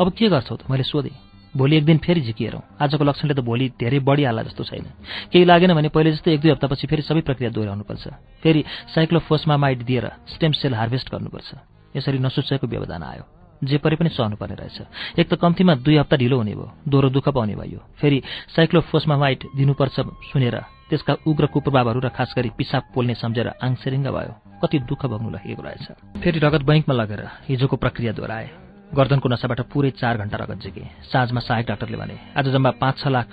अब 0.00 0.06
के 0.12 0.28
गर्छौ 0.28 0.56
त? 0.56 0.70
मैले 0.70 0.82
सोधेँ। 0.82 1.31
भोलि 1.56 1.76
एक 1.76 1.84
दिन 1.84 1.98
फेरि 1.98 2.20
झिकिएर। 2.20 2.56
आजको 2.80 3.04
लक्षणले 3.04 3.34
त 3.34 3.40
भोलि 3.40 3.68
धेरै 3.80 3.98
बढिहाल्ला 3.98 4.42
जस्तो 4.42 4.64
छैन। 4.64 4.84
केही 5.32 5.44
लागेन 5.44 5.74
भने 5.74 5.88
पहिले 5.88 6.12
जस्तै 6.12 6.32
एक 6.34 6.40
दुई 6.40 6.50
हप्तापछि 6.50 6.86
फेरि 6.86 7.02
सबै 7.02 7.20
प्रक्रिया 7.20 7.50
दोहोऱ्याउनुपर्छ। 7.50 8.08
फेरि 8.42 8.64
साइक्लोफोस्मामाइड 8.94 9.82
दिएर 9.84 10.06
स्टेम 10.34 10.52
सेल 10.52 10.74
हार्भेस्ट 10.74 11.12
गर्नुपर्छ। 11.12 11.48
यसरी 11.96 12.18
नसोचेको 12.18 12.66
व्यवधान 12.66 13.02
आयो। 13.02 13.24
जे 13.64 13.78
परे 13.78 13.96
पनि 13.96 14.08
सहनुपर्ने 14.08 14.54
रहेछ। 14.54 14.78
एक 15.18 15.28
त 15.28 15.34
कम्तीमा 15.34 15.74
दुई 15.74 15.96
हप्ता 15.96 16.16
ढिलो 16.16 16.36
हुने 16.36 16.54
भयो। 16.54 16.72
दोहोरो 16.88 17.08
दुःख 17.10 17.28
पाउने 17.28 17.54
भयो। 17.54 17.80
फेरि 18.00 18.22
साइक्लोफोस्मामाइड 18.56 19.44
दिनुपर्छ 19.56 19.96
सुनेर 20.32 20.56
त्यसका 20.90 21.16
उग्र 21.26 21.46
कुप्रभावहरू 21.46 22.00
र 22.00 22.08
खास 22.08 22.34
गरी 22.36 22.50
पिसाब 22.58 22.82
पोल्ने 22.94 23.14
सम्झेर 23.14 23.48
आङसेरिङ्ग 23.62 24.08
भयो। 24.08 24.32
कति 24.60 24.78
दुःख 24.78 25.06
भोग्नु 25.06 25.30
लागेको 25.30 25.62
रहेछ। 25.62 25.86
फेरि 26.22 26.38
रगत 26.38 26.62
बैङ्कमा 26.62 26.94
लगेर 26.94 27.22
हिजोको 27.48 27.76
प्रक्रिया 27.76 28.12
दोहोऱ्याए। 28.12 28.61
गर्दनको 28.92 29.28
नसाबाट 29.28 29.60
पुरै 29.72 29.90
चार 29.96 30.16
घण्टा 30.20 30.36
रगत 30.36 30.58
जिगे 30.62 30.84
साँझमा 31.08 31.40
सहायक 31.40 31.66
डाक्टरले 31.66 31.96
भने 31.96 32.16
आज 32.36 32.48
जम्मा 32.52 32.70
पाँच 32.76 32.98
छ 33.00 33.06
लाख 33.08 33.28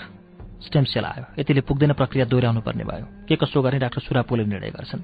स्टेम 0.64 0.84
सेल 0.84 1.06
आयो। 1.06 1.26
यतिले 1.40 1.62
पुग्दैन 1.68 1.94
प्रक्रिया 2.00 2.26
दोहोऱ्याउनु 2.26 2.62
पर्ने 2.62 2.84
भयो। 2.84 3.06
के 3.28 3.36
कसो 3.36 3.62
गर्ने? 3.62 3.80
डाक्टर 3.80 4.02
सुरापोले 4.02 4.44
निर्णय 4.44 4.72
गर्छन्। 4.72 5.04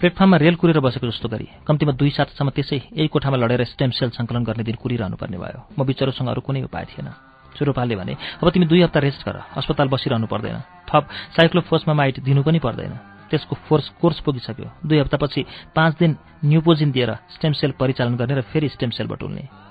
प्लेटफर्ममा 0.00 0.36
रेल 0.36 0.54
कुरेर 0.56 0.80
बसेको 0.80 1.08
जस्तो 1.08 1.28
गरी 1.28 1.48
कम्तीमा 1.68 1.92
दुई 1.96 2.10
सातसम्म 2.16 2.50
त्यसै 2.52 2.80
यही 2.96 3.08
कोठामा 3.08 3.36
लडेर 3.36 3.64
स्टेम 3.64 3.90
सेल 3.96 4.10
सङ्कलन 4.12 4.44
गर्ने 4.44 4.64
दिन 4.64 4.76
कुरिरहनु 4.76 5.16
पर्ने 5.16 5.36
भयो। 5.36 5.60
म 5.72 5.84
बिचरोसँग 5.84 6.28
अरू 6.28 6.40
कुनै 6.40 6.62
उपाय 6.68 6.84
थिएन। 6.84 7.08
सुरोपालले 7.56 7.96
भने 7.96 8.12
अब 8.40 8.48
तिमी 8.50 8.66
दुई 8.68 8.82
हप्ता 8.84 9.00
रेस्ट 9.00 9.20
गर। 9.24 9.36
अस्पताल 9.56 9.88
बसिरहनु 9.88 10.26
पर्दैन। 10.28 10.56
थप 10.88 11.04
साइक्लोफोसमा 11.36 11.94
माइट 11.96 12.20
दिनु 12.20 12.42
पनि 12.44 12.60
पर्दैन। 12.60 12.92
त्यसको 13.32 13.56
फोर्स 13.68 13.88
कोर्स 14.00 14.20
पुगिसक्यो। 14.20 14.68
दुई 14.84 14.98
हप्तापछि 15.00 15.44
पाँच 15.76 15.92
दिन 15.96 16.16
न्युपोजिन 16.44 16.90
दिएर 16.92 17.10
स्टेम 17.36 17.52
सेल 17.56 17.72
परिचालन 17.80 18.16
गर्ने 18.20 18.34
र 18.36 18.40
फेरि 18.52 18.68
स्टेम 18.68 18.90
सेल 18.92 19.08
बटुल्ने 19.08 19.63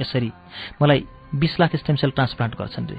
यसरी 0.00 0.30
मलाई 0.82 1.06
बिस 1.34 1.60
लाख 1.60 1.76
स्टेम 1.76 1.96
सेल 1.96 2.10
ट्रान्सप्लान्ट 2.10 2.54
गर्छन् 2.54 2.88
रे। 2.90 2.98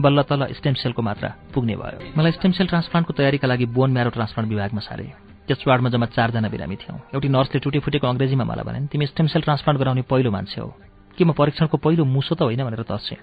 बल्ल 0.00 0.22
तल 0.22 0.46
स्टेम 0.54 0.74
सेलको 0.74 1.02
मात्रा 1.02 1.28
पुग्ने 1.54 1.74
भयो। 1.76 1.98
मलाई 2.16 2.32
स्टेम 2.32 2.52
सेल 2.52 2.66
ट्रान्सप्लान्टको 2.66 3.12
तयारीका 3.18 3.46
लागि 3.48 3.66
बोन 3.66 3.90
म्यारो 3.92 4.10
ट्रान्सप्लान्ट 4.10 4.50
विभागमा 4.52 4.80
सारे। 4.80 5.04
त्यस 5.46 5.64
वार्डमा 5.66 5.88
जम्मा 5.90 6.06
चारजना 6.06 6.48
बिरामी 6.48 6.76
थियौँ। 6.76 6.98
एउटी 7.14 7.28
नर्सले 7.28 7.58
टुटे 7.60 7.78
फुटेको 7.80 8.06
अङ्ग्रेजीमा 8.06 8.44
मलाई 8.44 8.64
भने 8.64 8.86
तिमी 8.92 9.06
स्टेम 9.06 9.26
सेल 9.26 9.42
ट्रान्सप्लान्ट 9.42 9.80
गराउने 9.80 10.02
पहिलो 10.06 10.30
मान्छे 10.30 10.60
हो। 10.60 10.70
के 11.18 11.24
म 11.24 11.32
परीक्षणको 11.34 11.76
पहिलो 11.82 12.04
मुसो 12.04 12.34
त 12.38 12.46
होइन 12.46 12.62
भनेर 12.62 12.82
तर्सेँ। 12.86 13.18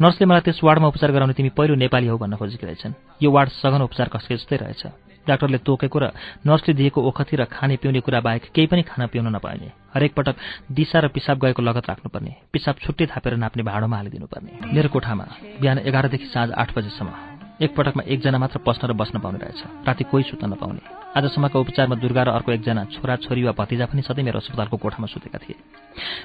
नर्सले 0.00 0.26
मलाई 0.26 0.42
त्यस 0.42 0.58
वार्डमा 0.64 0.88
उपचार 0.88 1.10
गराउने 1.12 1.34
तिमी 1.38 1.50
पहिलो 1.54 1.74
नेपाली 1.78 2.06
हो 2.10 2.18
भन्न 2.18 2.34
खोजेकी 2.34 2.66
रहेछन्। 2.66 3.22
यो 3.22 3.30
वार्ड 3.30 3.50
सघन 3.62 3.82
उपचार 3.86 4.08
कस्के 4.10 4.34
जस्तै 4.36 4.56
रहेछ। 4.56 4.82
डाक्टरले 5.28 5.58
तोकेको 5.60 5.98
र 5.98 6.06
नर्सले 6.46 6.74
दिएको 6.74 6.98
ओखती 7.08 7.36
र 7.36 7.44
खाने 7.46 7.76
पिउने 7.76 8.00
कुरा 8.00 8.20
बाहेक 8.20 8.50
केही 8.50 8.66
पनि 8.66 8.82
खान 8.82 9.06
पिउन 9.12 9.28
नपाइने 9.36 9.68
हरेक 9.94 10.12
पटक 10.16 10.36
दिशा 10.72 10.98
र 11.00 11.08
पिसाब 11.08 11.36
गएको 11.44 11.62
लगत 11.62 11.88
राख्नुपर्ने। 11.88 12.32
पिसाब 12.52 12.74
छुट्टै 12.84 13.06
थापेर 13.12 13.36
नाप्ने 13.36 13.62
भाँडोमा 13.62 13.96
हालिदिनुपर्ने। 13.96 14.52
मेरो 14.74 14.88
कोठामा 14.88 15.24
बिहान 15.60 15.78
एघारदेखि 15.88 16.26
साँझ 16.26 16.50
आठ 16.52 16.76
बजेसम्म। 16.76 17.36
एकपटकमा 17.58 18.02
एकजना 18.06 18.38
मात्र 18.38 18.58
पस्न 18.62 18.86
र 18.86 18.92
बस्न 18.94 19.18
पाउने 19.18 19.38
रहेछ। 19.42 19.60
राति 19.82 20.04
कोही 20.06 20.24
सुत्न 20.30 20.46
नपाउने। 20.54 20.80
आजसम्मको 21.18 21.58
उपचारमा 21.58 21.96
दुर्गा 21.98 22.22
र 22.22 22.28
अर्को 22.38 22.52
एकजना 22.52 22.84
छोरा 22.94 23.16
छोरी 23.18 23.42
वा 23.42 23.52
भतिजा 23.58 23.86
पनि 23.90 24.02
सधैँ 24.06 24.24
मेरो 24.24 24.38
अस्पतालको 24.38 24.76
कोठामा 24.78 25.06
सुतेका 25.10 25.38
थिए। 25.42 25.56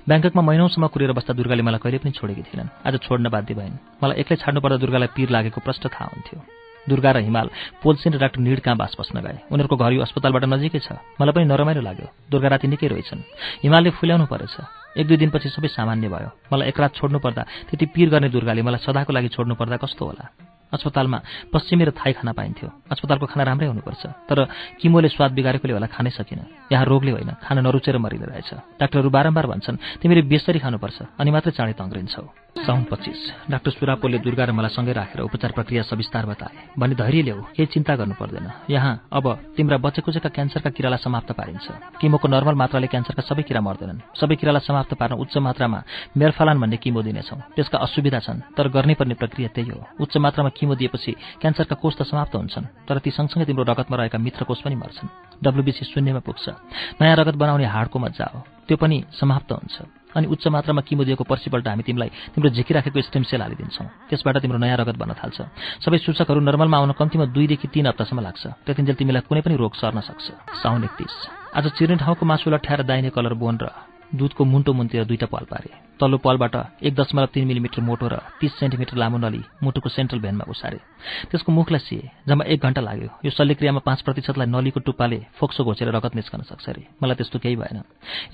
ब्याङ्ककमा 0.06 0.42
महिनौसम्म 0.46 0.88
कुरेर 0.94 1.12
बस्दा 1.18 1.34
दुर्गाले 1.34 1.64
मलाई 1.66 1.82
कहिले 1.82 1.98
पनि 2.06 2.12
छोडेकी 2.14 2.44
थिएनन्। 2.46 2.70
आज 2.86 2.94
छोड्न 3.02 3.26
बाध्य 3.34 3.54
भइन्। 3.58 3.82
मलाई 4.04 4.16
एक्लै 4.22 4.38
छाड्नुपर्दा 4.46 4.78
दुर्गालाई 4.78 5.10
पिर 5.18 5.30
लागेको 5.34 5.60
प्रष्ट 5.66 5.90
थाहा 5.90 6.14
हुन्थ्यो। 6.14 6.63
दुर्गा 6.90 7.12
र 7.12 7.18
हिमाल 7.24 7.48
पोल्सिन 7.84 8.14
र 8.14 8.18
डाक्टर 8.20 8.40
निड 8.40 8.60
बास 8.78 8.96
बस्न 9.00 9.22
गए? 9.22 9.38
उनीहरूको 9.52 9.76
घर 9.76 9.92
यो 9.94 10.02
अस्पतालबाट 10.02 10.44
नजिकै 10.44 10.80
छ। 10.80 11.00
मलाई 11.22 11.34
पनि 11.34 11.46
नरमाइलो 11.46 11.82
लाग्यो। 11.82 12.08
दुर्गा 12.32 12.48
राति 12.48 12.68
निकै 12.68 12.88
रहेछन् 12.88 13.22
हिमालले 13.64 13.90
फुल्याउनु 13.98 14.26
परेछ। 14.26 14.56
एक 14.98 15.08
दुई 15.08 15.18
दिनपछि 15.18 15.50
सबै 15.50 15.68
सामान्य 15.68 16.08
भयो। 16.10 16.30
मलाई 16.52 16.68
एक 16.70 16.80
रात 16.80 16.92
छोड्नु 16.96 17.20
पर्दा 17.20 17.42
त्यति 17.72 17.86
पिर 17.94 18.10
गर्ने 18.10 18.30
दुर्गाले 18.30 18.62
मलाई 18.62 18.84
सदाको 18.84 19.14
लागि 19.14 19.30
छोड्नु 19.32 19.56
पर्दा 19.56 19.78
कस्तो 19.78 20.06
होला? 20.06 20.53
अस्पतालमा 20.74 21.20
पश्चिमी 21.54 21.84
र 21.86 21.92
थाई 21.94 22.14
खाना 22.18 22.32
पाइन्थ्यो। 22.34 22.68
अस्पतालको 22.92 23.26
खाना 23.30 23.44
राम्रै 23.44 23.68
हुनुपर्छ 23.70 24.04
तर 24.30 24.38
किमोले 24.82 25.10
स्वाद 25.10 25.32
बिगारेकोले 25.38 25.74
होला 25.74 25.88
खानै 25.88 26.12
सकिन। 26.12 26.40
यहाँ 26.74 26.86
रोगले 26.86 27.12
होइन 27.14 27.32
खाना 27.42 27.62
नरुचेर 27.62 27.98
मरिँदो 27.98 28.26
रहेछ। 28.30 28.82
डाक्टरहरू 28.82 29.10
बारम्बार 29.10 29.46
भन्छन् 29.48 30.02
तिमीले 30.02 30.22
बेसरी 30.26 30.60
खानुपर्छ 30.60 30.98
अनि 31.20 31.30
मात्रै 31.32 31.52
चाँडै 31.54 31.76
तङ्ग्रिन्छौ। 31.78 32.26
साउन 32.54 32.84
पच्चिस 32.86 33.50
डाक्टर 33.50 33.72
सुरापोले 33.72 34.18
दुर्गा 34.22 34.46
र 34.46 34.52
मलाई 34.54 34.70
सँगै 34.70 34.94
राखेर 34.94 35.26
उपचार 35.26 35.52
प्रक्रिया 35.58 35.84
सविस्तार 35.90 36.26
बताए 36.30 36.78
भने 36.78 36.96
धैर्य 36.96 37.22
ल्याऊ 37.26 37.42
केही 37.58 37.66
चिन्ता 37.66 37.94
गर्नु 37.98 38.14
पर्दैन। 38.14 38.48
यहाँ 38.70 39.10
अब 39.10 39.26
तिम्रा 39.58 39.78
बचेकुचेका 39.82 40.30
क्यान्सरका 40.30 40.70
किरालाई 40.70 41.02
समाप्त 41.02 41.32
पारिन्छ। 41.34 41.66
किमोको 41.98 42.28
नर्मल 42.30 42.56
मात्राले 42.56 42.88
क्यान्सरका 42.94 43.26
सबै 43.26 43.44
किरा 43.50 43.62
मर्दैनन्। 43.62 44.06
सबै 44.16 44.36
किरालाई 44.38 44.64
समाप्त 44.70 44.94
पार्न 44.94 45.18
उच्च 45.18 45.34
मात्रामा 45.42 45.80
मेरफालान 46.14 46.58
भन्ने 46.62 46.78
किमो 46.78 47.02
दिनेछौँ। 47.02 47.58
त्यसका 47.58 47.78
असुविधा 47.84 48.20
छन् 48.22 48.46
तर 48.54 48.70
गर्नै 48.70 48.96
पर्ने 49.02 49.18
प्रक्रिया 49.18 49.50
त्यही 49.50 49.74
हो। 49.74 49.82
उच्च 50.00 50.14
मात्रामा 50.22 50.54
किमो 50.64 50.76
दिएपछि 50.80 51.12
क्यान्सरका 51.44 51.76
कोष 51.76 51.94
त 52.00 52.08
समाप्त 52.08 52.36
हुन्छन् 52.40 52.88
तर 52.88 52.98
ती 53.04 53.12
सँगसँगै 53.12 53.46
तिम्रो 53.52 53.68
रगतमा 53.68 53.96
रहेका 54.00 54.18
मित्र 54.18 54.48
कोष 54.48 54.64
पनि 54.64 54.76
मर्छन्। 54.80 55.12
डब्लुबिसी 55.44 55.84
शून्यमा 55.92 56.24
पुग्छ। 56.24 56.46
नयाँ 57.04 57.16
रगत 57.20 57.36
बनाउने 57.36 57.68
हाडको 57.68 58.00
मजा 58.00 58.32
हो। 58.32 58.40
त्यो 58.68 58.78
पनि 58.80 59.04
समाप्त 59.12 59.52
हुन्छ। 59.52 59.76
अनि 60.16 60.28
उच्च 60.32 60.48
मात्रामा 60.48 60.82
किमो 60.88 61.04
दिएको 61.04 61.24
पर्सिपल्ट 61.28 61.68
हामी 61.68 61.84
तिमीलाई 61.84 62.10
तिम्रो 62.32 62.50
झिकिराखेको 62.50 63.02
स्टेम 63.02 63.24
सेल 63.28 63.42
हालिदिन्छौँ। 63.42 63.88
त्यसबाट 64.08 64.38
तिम्रो 64.40 64.58
नयाँ 64.58 64.78
रगत 64.78 64.96
बन्न 64.96 65.14
थाल्छ। 65.20 65.38
सबै 65.84 65.98
सूचकहरू 66.00 66.40
नर्मलमा 66.40 66.78
आउन 66.78 66.92
कम्तीमा 66.96 67.26
दुईदेखि 67.36 67.68
तीन 67.68 67.92
हप्तासम्म 67.92 68.24
लाग्छ। 68.24 68.44
त्यतिन्जेल 68.64 68.96
तिमीलाई 68.96 69.28
कुनै 69.28 69.42
पनि 69.44 69.56
रोग 69.60 69.74
सर्न 69.76 70.00
सक्छ। 70.00 70.26
साउन 70.64 70.84
एकतिस। 70.88 71.14
आज 71.58 71.66
चिर्ने 71.76 72.00
ठाउँको 72.00 72.24
मासु 72.24 72.48
लट्ठ्याएर 72.48 72.88
दाहिने 72.88 73.10
कलर 73.12 73.34
बोन 73.36 73.58
र 73.60 73.68
दुधको 74.16 74.44
मुन्टो 74.46 74.74
मुन्तिर 74.74 75.04
दुईटा 75.06 75.26
पाल 75.26 75.46
पारे। 75.52 75.70
तल्लो 76.00 76.18
पालबाट 76.18 76.56
एक 76.84 76.94
दशमलव 76.96 77.28
तिन 77.34 77.48
मिलिमिटर 77.48 77.82
मोटो 77.82 78.08
र 78.08 78.16
तिस 78.40 78.52
सेन्टिमिटर 78.60 78.98
लामो 78.98 79.18
नली 79.18 79.42
मुटुको 79.64 79.90
सेन्ट्रल 79.90 80.20
भेनमा 80.20 80.46
उसारे 80.50 80.80
त्यसको 81.32 81.52
मुखलाई 81.52 81.80
सिए 81.80 82.10
जम्मा 82.28 82.46
एक 82.46 82.62
घण्टा 82.62 82.82
लाग्यो। 82.82 83.10
यो 83.26 83.32
शल्यक्रियामा 83.32 83.82
पाँच 83.82 84.02
प्रतिशतलाई 84.06 84.48
नलीको 84.48 84.80
टुप्पाले 84.86 85.20
फोक्सो 85.38 85.64
घोचेर 85.64 85.90
रगत 85.90 86.16
निस्कन 86.16 86.42
सक्छ 86.46 86.70
अरे। 86.70 86.84
मलाई 87.02 87.16
त्यस्तो 87.18 87.40
केही 87.40 87.56
भएन। 87.56 87.82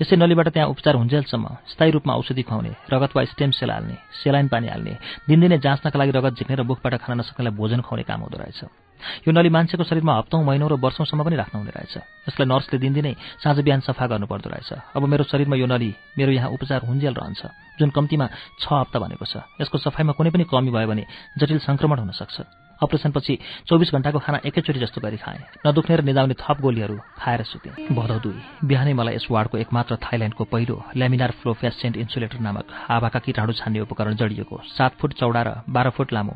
यसै 0.02 0.16
नलीबाट 0.16 0.48
त्यहाँ 0.52 0.68
उपचार 0.68 0.94
हुन्जेलसम्म 1.00 1.46
स्थायी 1.72 1.90
रूपमा 1.96 2.12
औषधि 2.20 2.42
खुवाउने 2.42 2.72
रगत 2.92 3.16
वा 3.16 3.24
स्टेम 3.32 3.50
सेल 3.56 3.70
हाल्ने 3.70 3.96
सेलाइन 4.20 4.48
पानी 4.52 4.68
हाल्ने 4.68 4.92
दिनदिनै 5.28 5.58
जाँच्नका 5.64 5.98
लागि 5.98 6.12
रगत 6.12 6.32
झिक्ने 6.36 6.56
र 6.56 6.62
मुखबाट 6.68 6.94
खान 7.00 7.18
नसक्नेलाई 7.20 7.56
भोजन 7.56 7.80
खुवाउने 7.80 8.04
काम 8.04 8.20
हुँदो 8.20 8.36
रहेछ। 8.36 8.89
यो 9.26 9.30
नली 9.32 9.50
मान्छेको 9.50 9.84
शरीरमा 9.84 10.12
हप्तौँ 10.18 10.44
महिनौ 10.44 10.66
र 10.68 10.74
वर्षौँसम्म 10.76 11.20
पनि 11.24 11.36
राख्नु 11.36 11.56
हुने 11.60 11.72
रहेछ। 11.72 11.94
यसलाई 12.28 12.46
नर्सले 12.48 12.78
दिनदिनै 12.78 13.14
साँझ 13.42 13.58
बिहान 13.60 13.80
सफा 13.80 14.06
गर्नुपर्दो 14.06 14.48
रहेछ। 14.50 14.70
अब 14.96 15.02
मेरो 15.04 15.24
शरीरमा 15.24 15.56
यो 15.56 15.66
नली 15.66 15.90
मेरो 16.18 16.30
यहाँ 16.32 16.50
उपचार 16.50 16.86
हुन्जेल 16.88 17.14
रहन्छ 17.14 17.42
जुन 17.78 17.90
कम्तीमा 17.90 18.26
छ 18.60 18.64
हप्ता 18.70 18.98
भनेको 18.98 19.24
छ। 19.24 19.44
यसको 19.60 19.78
सफाइमा 19.78 20.12
कुनै 20.12 20.30
पनि 20.30 20.44
कमी 20.48 20.70
भयो 20.70 20.88
भने 20.88 21.04
जटिल 21.38 21.58
सङ्क्रमण 21.64 21.98
हुन 22.04 22.12
सक्छ। 22.12 22.40
अपरेसनपछि 22.80 23.34
चौबिस 23.68 23.92
घण्टाको 23.92 24.18
खाना 24.24 24.40
एकैचोटि 24.40 24.80
जस्तो 24.80 25.04
गरी 25.04 25.20
खाएँ। 25.20 25.68
नदुख्ने 25.68 25.96
र 25.96 26.00
निदाउने 26.00 26.34
थप 26.40 26.64
गोलीहरू 26.64 26.96
खाएर 27.20 27.42
सुतेँ। 27.44 27.92
भदौ 27.92 28.18
दुई। 28.24 28.40
बिहानै 28.64 28.92
मलाई 28.96 29.14
यस 29.20 29.28
वार्डको 29.28 29.60
एकमात्र 29.60 30.00
थाइल्यान्डको 30.00 30.44
पहिलो 30.48 30.76
ल्यामिनार 30.96 31.30
फ्लो 31.44 31.52
फेसेन्ट 31.60 31.96
इन्सुलेटर 32.00 32.40
नामक 32.40 32.64
हावाका 32.88 33.18
किटाणु 33.20 33.52
छान्ने 33.52 33.84
उपकरण 33.84 34.16
जडिएको 34.16 34.56
सात 34.64 34.96
फुट 34.96 35.12
चौडा 35.12 35.42
र 35.44 35.50
बाह्र 35.68 35.90
फुट 35.92 36.08
लामो 36.16 36.34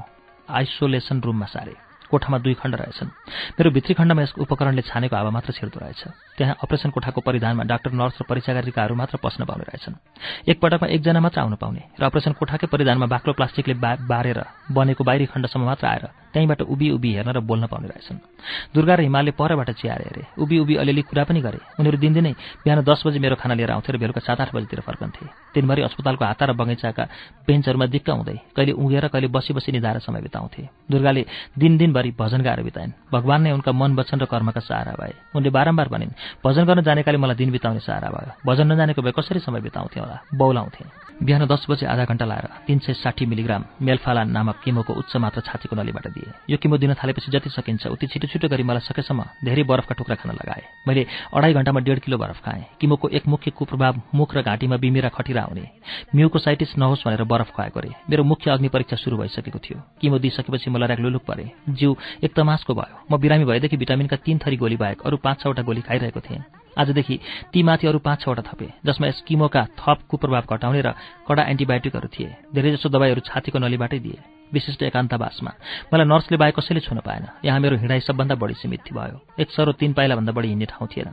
आइसोलेसन 0.53 1.25
रुममा 1.25 1.49
सारे। 1.49 1.73
कोठामा 2.15 2.39
दुई 2.39 2.55
खण्ड 2.55 2.75
रहेछन्। 2.79 3.09
मेरो 3.59 3.71
भित्री 3.75 3.95
खण्डमा 3.99 4.23
यस 4.23 4.33
उपकरणले 4.39 4.83
छानेको 4.87 5.17
हावा 5.17 5.31
मात्र 5.35 5.51
छिर्दो 5.59 5.79
रहेछ। 5.83 6.03
त्यहाँ 6.39 6.55
अपरेसन 6.63 6.91
कोठाको 6.95 7.21
परिधानमा 7.21 7.63
डाक्टर 7.67 7.91
नर्स 7.91 8.23
र 8.23 8.25
परीक्षागारिकाहरू 8.31 8.95
मात्र 8.95 9.19
पस्न 9.19 9.45
पाउने 9.45 9.65
रहेछन्। 9.67 9.95
एकपटकमा 10.51 10.87
एकजना 10.95 11.21
मात्र 11.21 11.41
आउन 11.41 11.55
पाउने 11.59 11.83
र 11.99 12.03
अपरेसन 12.05 12.33
कोठाकै 12.39 12.67
परिधानमा 12.71 13.07
बाक्लो 13.07 13.33
प्लास्टिकले 13.35 13.75
बारेर 14.07 14.39
बनेको 14.71 15.03
बाहिरी 15.05 15.27
खण्डसम्म 15.27 15.65
मात्र 15.65 15.87
आएर 15.87 16.05
त्यहीँबाट 16.35 16.63
उभि 16.63 16.91
उभि 16.91 17.11
हेर्न 17.15 17.31
र 17.31 17.41
बोल्न 17.41 17.67
पाउने 17.71 17.89
रहेछन्। 17.89 18.19
दुर्गा 18.75 18.95
र 18.95 19.01
हिमालले 19.07 19.31
परबाट 19.39 19.71
चियारे 19.79 20.05
हेरे। 20.05 20.23
उभि 20.43 20.59
उभि 20.59 20.75
अलिअलि 20.83 21.03
कुरा 21.07 21.25
पनि 21.25 21.41
गरे। 21.41 21.59
उनीहरू 21.79 21.99
दिनदिनै 21.99 22.33
बिहान 22.65 22.83
दस 22.83 23.03
बजी 23.07 23.19
मेरो 23.19 23.37
खाना 23.39 23.55
लिएर 23.55 23.71
आउँथे 23.71 23.93
र 23.95 23.97
बेलुका 24.03 24.21
सात 24.21 24.41
आठ 24.43 24.51
बजीतिर 24.51 24.81
फर्कन्थे। 24.83 25.55
दिनभरि 25.55 25.83
अस्पतालको 25.87 26.25
हाता 26.25 26.45
र 26.45 26.53
बगैँचाका 26.59 27.05
बेन्चहरूमा 27.47 27.87
दिक्क 27.87 28.11
हुँदै 28.11 28.37
कहिले 28.51 28.73
उघेर 28.75 29.07
कहिले 29.15 29.29
बसी 29.31 29.55
बसी 29.55 29.73
निधाएर 29.73 29.99
समय 30.03 30.21
बिताउँथे। 30.27 30.63
दुर्गाले 30.91 31.23
दिन 31.55 31.73
दिनभरि 32.05 32.25
भजन 32.25 32.43
गाएर 32.43 32.63
बिताइन्। 32.63 32.93
भगवान 33.13 33.43
नै 33.43 33.53
उनका 33.53 33.73
मन 33.73 33.97
वचन 33.97 34.21
र 34.21 34.25
कर्मका 34.25 34.61
सहारा 34.61 34.93
भए। 35.01 35.15
उनले 35.37 35.51
बारम्बार 35.51 35.89
भनिन् 35.89 36.13
भजन 36.45 36.65
गर्न 36.65 36.83
जानेकाले 36.83 37.19
मलाई 37.19 37.37
दिन 37.37 37.51
बिताउने 37.51 37.81
सहारा 37.81 38.09
भयो। 38.09 38.33
भजन 38.47 38.73
नजानेको 38.73 39.03
भए 39.03 39.13
कसरी 39.17 39.41
समय 39.41 39.61
बिताउँथे 39.61 40.01
होला 40.01 40.17
बौलाउँथे। 40.35 41.04
बिहान 41.23 41.47
दस 41.47 41.67
बजे 41.71 41.87
आधा 41.87 42.05
घण्टा 42.05 42.25
लाएर 42.25 42.47
तिन 42.67 42.79
सय 42.79 42.93
साठी 42.95 43.27
मिलिग्राम 43.27 43.65
मेलफाला 43.83 44.23
नामक 44.27 44.61
किमोको 44.65 44.93
उच्च 44.93 45.17
मात्रा 45.17 45.43
छातीको 45.43 45.77
नलीबाट 45.77 46.07
दिए। 46.09 46.33
यो 46.51 46.57
किमो 46.59 46.77
दिन 46.79 46.95
थालेपछि 46.95 47.31
जति 47.31 47.51
सकिन्छ 47.51 47.87
उति 47.87 48.07
छिटो 48.07 48.27
छिटो 48.27 48.49
गरी 48.49 48.63
मलाई 48.63 48.83
सकेसम्म 48.83 49.25
धेरै 49.45 49.63
बरफका 49.63 49.95
टुक्रा 49.95 50.17
खान 50.17 50.33
लगाए। 50.35 50.63
मैले 50.89 51.07
अढाई 51.33 51.53
घण्टामा 51.55 51.81
डेढ 51.81 51.99
किलो 52.01 52.19
बरफ 52.19 52.41
खाएँ। 52.45 52.65
किमोको 52.81 53.09
एक 53.11 53.27
मुख्य 53.27 53.51
कुप्रभाव 53.51 54.01
मुख 54.15 54.35
र 54.35 54.43
घाँटीमा 54.43 54.77
बिमिरा 54.77 55.09
खटिरा 55.11 55.43
आउने 55.43 55.65
म्युकोसाइटिस 56.15 56.77
नहोस् 56.79 57.07
भनेर 57.07 57.25
बरफ 57.25 57.51
खुवाएको 57.55 57.81
रे 57.81 57.91
मेरो 58.11 58.25
मुख्य 58.25 58.51
अग्नि 58.51 58.69
परीक्षा 58.69 58.97
सुरु 58.97 59.17
भइसकेको 59.17 59.59
थियो। 59.61 59.79
किमो 60.01 60.19
दिइसकेपछि 60.19 60.71
मलाई 60.71 60.89
राग 60.89 61.01
लुलुक 61.01 61.25
परे। 61.25 61.51
जिउ 61.69 61.95
एक 62.25 62.35
तमासको 62.35 62.75
भयो। 62.75 63.07
म 63.11 63.21
बिरामी 63.21 63.45
भएदेखि 63.45 63.77
भिटामिनका 63.77 64.17
तीन 64.17 64.39
थरी 64.39 64.57
गोली 64.57 64.77
बाहेक 64.77 65.03
अरू 65.07 65.17
पाँच 65.17 65.41
छवटा 65.41 65.63
गोली 65.63 65.81
खाइरहेको 65.81 66.21
थिएँ। 66.21 66.43
आजदेखि 66.79 67.19
तीमाथि 67.53 67.87
अरू 67.87 67.99
पाँच 67.99 68.21
छवटा 68.21 68.43
थपे 68.43 68.69
जसमा 68.87 69.07
यस 69.07 69.23
किमोका 69.27 69.63
थप 69.79 69.99
कुप्रभाव 70.09 70.45
घटाउने 70.51 70.81
र 70.81 70.95
कडा 71.29 71.43
एन्टिबायोटिकहरू 71.43 72.09
थिए। 72.09 72.37
धेरैजसो 72.55 72.89
दबाईहरू 72.89 73.21
छातीको 73.21 73.59
नलीबाटै 73.59 73.99
दिए। 73.99 74.19
विशिष्ट 74.53 74.83
एकान्तवासमा। 74.83 75.51
मलाई 75.91 76.07
नर्सले 76.07 76.37
बाहेक 76.39 76.55
कसैले 76.55 76.81
छुन 76.81 76.99
पाएन। 77.03 77.27
यहाँ 77.45 77.61
मेरो 77.61 77.77
हिँडाइ 77.77 78.01
सबभन्दा 78.01 78.35
बढी 78.35 78.55
सीमित 78.55 78.93
भयो। 78.93 79.19
एक 79.41 79.51
सरो 79.51 79.73
तीन 79.73 79.93
पाइलाभन्दा 79.93 80.33
बढी 80.33 80.49
हिँड्ने 80.49 80.67
ठाउँ 80.67 80.89
थिएन। 80.89 81.11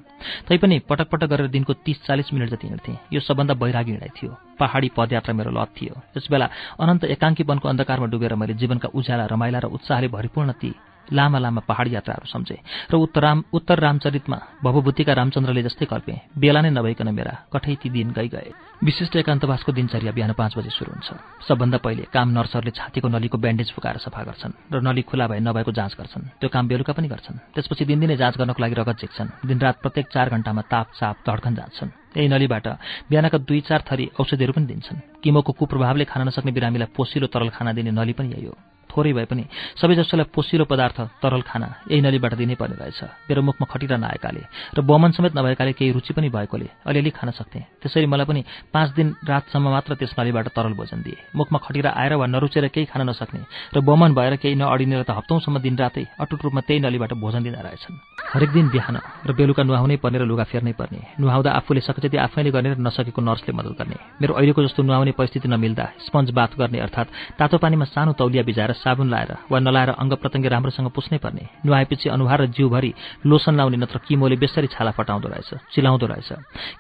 तैपनि 0.48 0.80
पटक 0.86 1.10
पटक 1.10 1.28
गरेर 1.28 1.48
दिनको 1.48 1.74
तीस 1.74 2.06
चालिस 2.06 2.34
मिनट 2.34 2.50
जति 2.50 2.68
हिँड्थेँ 2.68 2.98
यो 3.14 3.20
सबभन्दा 3.20 3.54
बैरागी 3.54 3.92
हिँडाइ 3.92 4.10
थियो। 4.14 4.32
पहाडी 4.60 4.90
पदयात्रा 4.94 5.34
मेरो 5.34 5.52
लत 5.52 5.70
थियो। 5.74 5.96
त्यसबेला 6.14 6.50
अनन्त 6.80 7.04
एकाङ्कीपनको 7.16 7.66
अन्धकारमा 7.70 8.08
डुबेर 8.14 8.36
मैले 8.36 8.54
जीवनका 8.62 8.90
उज्याला 8.94 9.26
रमाइला 9.26 9.60
र 9.60 9.66
उत्साहले 9.74 10.08
भरिपूर्ण 10.08 10.52
ती 10.62 10.72
लामा 11.12 11.40
लामा 11.40 11.62
पहाडी 11.68 11.96
यात्राहरू 11.96 12.28
सम्झे 12.28 12.58
र 12.92 12.96
उत्तर 12.96 13.22
राम 13.22 13.44
उत्तर 13.54 13.80
रामचरितमा 13.80 14.38
भवभूतिका 14.64 15.14
रामचन्द्रले 15.14 15.64
जस्तै 15.64 15.86
कल्पे 15.86 16.16
बेला 16.38 16.62
नै 16.62 16.70
नभइकन 16.72 17.10
मेरा 17.14 17.34
कठै 17.54 17.76
ती 17.82 17.90
दिन 17.90 18.12
गइ 18.12 18.28
गए। 18.28 18.50
विशिष्ट 18.84 19.16
एकान्तवासको 19.16 19.72
दिनचर्या 19.72 20.12
बिहान 20.12 20.32
पाँच 20.34 20.58
बजे 20.58 20.72
सुरु 20.72 20.92
हुन्छ। 20.92 21.10
सबभन्दा 21.48 21.78
पहिले 21.86 22.04
काम 22.10 22.28
नर्सहरूले 22.38 22.72
छातीको 22.72 23.08
नलीको 23.08 23.38
ब्यान्डेज 23.38 23.70
फुकाएर 23.76 23.98
सफा 24.06 24.22
गर्छन् 24.24 24.54
र 24.74 24.82
नली 24.82 25.02
खुला 25.06 25.28
भए 25.28 25.40
नभएको 25.40 25.72
जाँच 25.72 25.94
गर्छन्। 26.00 26.24
त्यो 26.40 26.50
काम 26.50 26.66
बेलुका 26.68 26.94
पनि 26.94 27.08
गर्छन्। 27.08 27.38
त्यसपछि 27.54 27.86
दिनदिनै 27.86 28.16
जाँच 28.18 28.36
गर्नको 28.40 28.62
लागि 28.62 28.76
रगत 28.82 28.98
झिक्छन्। 29.02 29.30
दिनरात 29.46 29.76
प्रत्येक 29.84 30.06
चार 30.14 30.30
घण्टामा 30.30 30.62
ताप 30.72 30.88
चाप 30.98 31.16
धड्कन 31.28 31.54
जान्छन् 31.56 31.92
यही 32.18 32.28
नलीबाट 32.28 32.68
बिहानका 33.10 33.38
दुई 33.48 33.62
चार 33.70 33.82
थरी 33.88 34.06
औषधिहरू 34.20 34.54
पनि 34.54 34.66
दिन्छन्। 34.66 35.00
किमोको 35.24 35.52
कुप्रभावले 35.54 36.06
खान 36.06 36.28
नसक्ने 36.28 36.52
बिरामीलाई 36.52 36.94
पोसिलो 36.96 37.28
तरल 37.28 37.50
खाना 37.56 37.72
दिने 37.72 37.92
नली 37.92 38.14
पनि 38.14 38.34
यही 38.34 38.46
हो। 38.46 38.56
थोरै 38.92 39.14
भए 39.16 39.26
पनि 39.32 39.44
सबैजसोलाई 39.80 40.28
पोसिलो 40.36 40.66
पदार्थ 40.68 41.00
तरल 41.24 41.42
खाना 41.48 41.68
यही 41.88 42.02
नलीबाट 42.04 42.34
दिनै 42.36 42.56
पर्ने 42.60 42.76
रहेछ। 42.76 43.02
मेरो 43.30 43.42
मुखमा 43.42 43.66
खटिरा 43.72 43.98
नआएकाले 43.98 44.44
र 44.76 44.80
बमन 44.84 45.12
समेत 45.16 45.34
नभएकाले 45.38 45.72
केही 45.80 45.92
रुचि 45.96 46.14
पनि 46.14 46.30
भएकोले 46.30 46.68
अलिअलि 46.86 47.12
खान 47.16 47.32
सक्थेँ। 47.32 47.64
त्यसरी 47.82 48.06
मलाई 48.06 48.28
पनि 48.28 48.42
पाँच 48.74 48.90
दिन 48.94 49.08
रातसम्म 49.24 49.68
मात्र 49.72 49.96
त्यस 49.96 50.14
नलीबाट 50.20 50.48
तरल 50.52 50.74
भोजन 50.76 51.02
दिए। 51.02 51.18
मुखमा 51.36 51.60
खटिरा 51.64 51.90
आएर 51.96 52.14
वा 52.20 52.26
नरुचेर 52.28 52.68
केही 52.68 52.86
खान 52.92 53.08
नसक्ने 53.10 53.42
र 53.74 53.80
बमन 53.80 54.14
भएर 54.14 54.36
केही 54.44 54.56
नअडिने 54.56 54.96
र 55.00 55.04
त 55.08 55.16
हप्तौँसम्म 55.16 55.58
दिन 55.64 55.76
रातै 55.78 56.06
अटुट 56.20 56.42
रूपमा 56.44 56.62
त्यही 56.68 56.80
नलीबाट 56.84 57.14
भोजन 57.16 57.44
दिँदा 57.44 57.62
रहेछन्। 57.62 57.96
हरेक 58.34 58.52
दिन 58.52 58.68
बिहान 58.70 58.98
र 59.28 59.32
बेलुका 59.34 59.64
नुहाउनै 59.64 59.98
पर्ने 60.04 60.18
र 60.20 60.26
लुगा 60.26 60.44
फेर्नै 60.52 60.74
पर्ने 60.80 61.20
नुहाउँदा 61.20 61.52
आफूले 61.52 61.82
सके 61.82 62.02
जति 62.02 62.18
आफैले 62.18 62.52
गर्ने 62.52 62.70
र 62.74 62.78
नसकेको 62.80 63.22
नर्सले 63.22 63.52
मद्दत 63.52 63.76
गर्ने। 63.80 63.98
मेरो 64.22 64.34
अहिलेको 64.40 64.60
जस्तो 64.64 64.84
नुहाउने 64.84 65.12
परिस्थिति 65.20 65.48
नमिल्दा 65.48 65.86
स्पन्ज 66.08 66.32
बाथ 66.32 66.52
गर्ने 66.58 66.80
अर्थात् 66.80 67.10
तातो 67.40 67.58
पानीमा 67.58 67.86
सानो 67.92 68.14
तौलिया 68.16 68.44
भिजाएर 68.44 68.72
साबुन 68.82 69.10
लाएर 69.10 69.32
वा 69.52 69.60
नलाएर 69.60 69.90
अङ्ग 70.02 70.14
प्रत्यङ्ग 70.22 70.46
राम्रोसँग 70.54 70.90
पुस्नै 70.92 71.18
पर्ने 71.18 71.44
नुहाएपछि 71.66 72.10
अनुहार 72.10 72.42
र 72.42 72.46
जिउभरि 72.52 72.92
लोसन 73.26 73.56
लाउने 73.56 73.78
नत्र 73.78 73.98
किमोले 74.08 74.36
बेसरी 74.36 74.68
छाला 74.68 74.92
फटाउँदो 74.92 75.28
रहेछ 75.30 75.50
चिलाउँदो 75.74 76.06
रहेछ। 76.06 76.30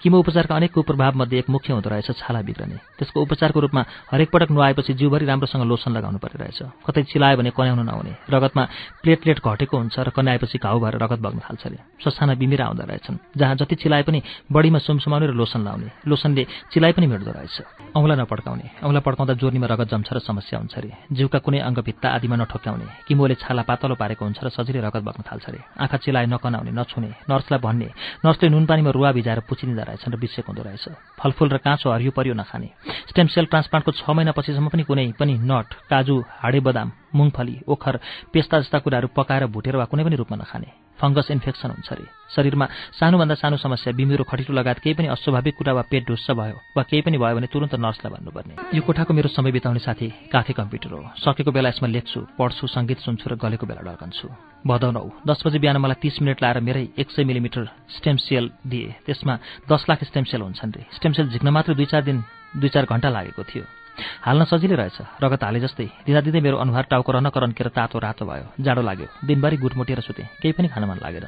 किमो 0.01 0.17
उपचारका 0.19 0.55
अनेक 0.55 0.71
कुप्रभावमध्ये 0.73 1.39
एक 1.39 1.49
मुख्य 1.49 1.73
हुँदो 1.73 1.89
रहेछ 1.89 2.09
छाला 2.17 2.41
बिग्रने। 2.41 2.77
त्यसको 2.97 3.21
उपचारको 3.21 3.59
रूपमा 3.59 3.81
हरेक 4.11 4.29
पटक 4.33 4.51
नुहाएपछि 4.51 4.93
जिउभरि 4.93 5.25
राम्रोसँग 5.25 5.63
लोसन 5.63 5.91
लगाउनु 5.93 6.17
पर्ने 6.17 6.37
रहेछ 6.43 6.59
कतै 6.85 7.03
चिलायो 7.11 7.37
भने 7.37 7.49
कन्याउनु 7.53 7.83
नहुने। 7.83 8.11
रगतमा 8.29 8.63
प्लेटलेट 9.03 9.39
घटेको 9.39 9.77
हुन्छ 9.77 9.95
र 9.99 10.09
कन्याएपछि 10.09 10.57
घाउ 10.57 10.79
भएर 10.79 10.95
रगत 10.97 11.19
बग्न 11.21 11.39
थाल्छ 11.45 11.63
अरे। 11.67 11.77
ससाना 12.03 12.33
बिमिरा 12.41 12.65
आउँदो 12.65 12.83
रहेछन् 12.83 13.17
जहाँ 13.37 13.55
जति 13.55 13.75
चिलाए 13.75 14.03
पनि 14.03 14.19
बढीमा 14.51 14.79
सुमसुमाउने 14.79 15.27
र 15.27 15.33
लोसन 15.37 15.61
लाउने। 15.63 15.89
लोसनले 16.07 16.43
चिलाइ 16.73 16.91
पनि 16.97 17.07
मेट्दो 17.07 17.31
रहेछ। 17.31 17.55
औँला 17.95 18.15
नपड्काउने। 18.15 18.65
औँला 18.83 18.99
पड्काउँदा 18.99 19.33
जोर्नीमा 19.41 19.67
रगत 19.67 19.87
जम्छ 19.91 20.09
र 20.13 20.19
समस्या 20.19 20.59
हुन्छ 20.59 20.73
अरे। 20.77 20.91
जिउका 21.11 21.39
कुनै 21.39 21.59
अङ्गभित्ता 21.91 22.09
आदिमा 22.09 22.35
नठोक्याउने 22.41 22.87
किमोले 23.07 23.35
छाला 23.35 23.63
पातलो 23.67 23.95
पारेको 23.99 24.23
हुन्छ 24.23 24.39
र 24.43 24.49
सजिलै 24.49 24.79
रगत 24.87 25.03
बग्न 25.03 25.21
थाल्छ 25.27 25.45
अरे 25.51 25.59
आँखा 25.83 25.97
चिलाए 25.99 26.25
नकनाउने 26.31 26.71
नछुने 26.71 27.11
नर्सलाई 27.27 27.59
भन्ने 27.59 27.89
नर्सले 28.23 28.47
नुन 28.49 28.65
पानीमा 28.65 28.91
रुवा 28.95 29.11
भिजाएर 29.11 29.39
पुचिदिँदो 29.43 29.83
रहेछन् 29.83 30.13
र 30.15 30.17
बिसेक 30.17 30.45
हुँदो 30.47 30.63
रहेछ। 30.63 30.85
फलफुल 31.19 31.49
र 31.51 31.57
काँचो 31.59 31.91
हरियो 31.91 32.11
परियो 32.15 32.33
नखाने। 32.33 32.69
स्टेम 33.11 33.27
सेल 33.27 33.45
ट्रान्सप्लान्टको 33.51 33.91
छ 33.91 34.03
महिनापछिसम्म 34.07 34.67
पनि 34.71 34.83
कुनै 34.87 35.05
पनि 35.19 35.33
नट 35.43 35.67
काजु 35.91 36.15
हाडे 36.41 36.59
बदाम 36.63 36.91
मुङफली 37.15 37.55
ओखर 37.67 37.95
पेस्ता 38.31 38.59
जस्ता 38.61 38.77
कुराहरू 38.79 39.07
पकाएर 39.11 39.45
भुटेर 39.51 39.75
वा 39.75 39.85
कुनै 39.91 40.03
पनि 40.07 40.15
रूपमा 40.15 40.37
नखाने। 40.39 40.90
फङ्गस 41.01 41.31
इन्फेक्सन 41.31 41.69
हुन्छ 41.73 41.89
अरे। 41.91 42.05
शरीरमा 42.31 42.65
सानोभन्दा 42.95 43.35
सानो 43.35 43.57
समस्या 43.57 43.91
बिमिरो 43.97 44.23
खटिलो 44.23 44.53
लगायत 44.53 44.79
केही 44.79 44.93
पनि 44.95 45.07
अस्वाभाविक 45.11 45.55
कुरा 45.57 45.73
वा 45.73 45.83
पेट 45.91 46.07
ढुस्स 46.07 46.31
भयो 46.31 46.57
वा 46.77 46.83
केही 46.85 47.01
पनि 47.01 47.17
भयो 47.17 47.35
भने 47.35 47.47
तुरन्त 47.51 47.75
नर्सलाई 47.75 48.11
भन्नुपर्ने। 48.13 48.53
यो 48.77 48.81
कोठाको 48.85 49.11
मेरो 49.13 49.29
समय 49.33 49.51
बिताउने 49.51 49.81
साथी 49.81 50.07
काफी 50.31 50.53
कम्प्युटर 50.53 50.91
हो। 50.93 51.01
सकेको 51.17 51.51
बेला 51.51 51.69
यसमा 51.73 51.87
लेख्छु 51.89 52.19
पढ्छु 52.37 52.67
सङ्गीत 52.69 52.99
सुन्छु 53.03 53.25
र 53.27 53.35
गलेको 53.35 53.65
बेला 53.67 53.81
ढल्कन्छु। 53.81 54.27
भदौ 54.63 54.89
नौ 54.93 55.05
दस 55.27 55.41
बजी 55.43 55.59
बिहान 55.59 55.77
मलाई 55.81 55.97
तिस 55.99 56.21
मिनट 56.21 56.37
लाएर 56.39 56.59
मेरै 56.61 56.87
एक 56.95 57.09
सय 57.11 57.23
मिलिमिटर 57.25 57.65
स्टेम 57.97 58.15
सेल 58.21 58.45
दिए। 58.61 59.01
त्यसमा 59.05 59.33
दस 59.67 59.81
लाख 59.89 59.99
स्टेम 60.05 60.23
सेल 60.29 60.41
हुन्छन् 60.41 60.71
रे। 60.77 60.85
स्टेम 60.95 61.11
सेल 61.17 61.27
झिक्न 61.33 61.49
मात्र 61.49 61.73
दुई 61.73 61.85
चार 61.91 62.03
दिन 62.05 62.23
दुई 62.55 62.69
चार 62.69 62.85
घन्टा 62.85 63.09
लागेको 63.09 63.43
थियो। 63.43 63.80
हाल्न 64.25 64.43
सजिलै 64.45 64.75
रहेछ। 64.75 64.97
रगत 65.23 65.43
हाले 65.43 65.59
जस्तै 65.59 65.87
दिँदा 66.05 66.21
दिँदै 66.21 66.41
मेरो 66.41 66.57
अनुहार 66.57 66.85
टाउको 66.91 67.11
रनक 67.11 67.37
रन्केर 67.37 67.67
तातो 67.75 67.99
रातो 67.99 68.25
भयो। 68.25 68.45
जाडो 68.59 68.81
लाग्यो। 68.81 69.07
दिनभरि 69.25 69.57
गुटमुटिएर 69.57 69.99
सुतेँ। 70.01 70.27
केही 70.41 70.53
पनि 70.53 70.67
खान 70.67 70.83
मन 70.85 70.97
लागेन। 71.01 71.25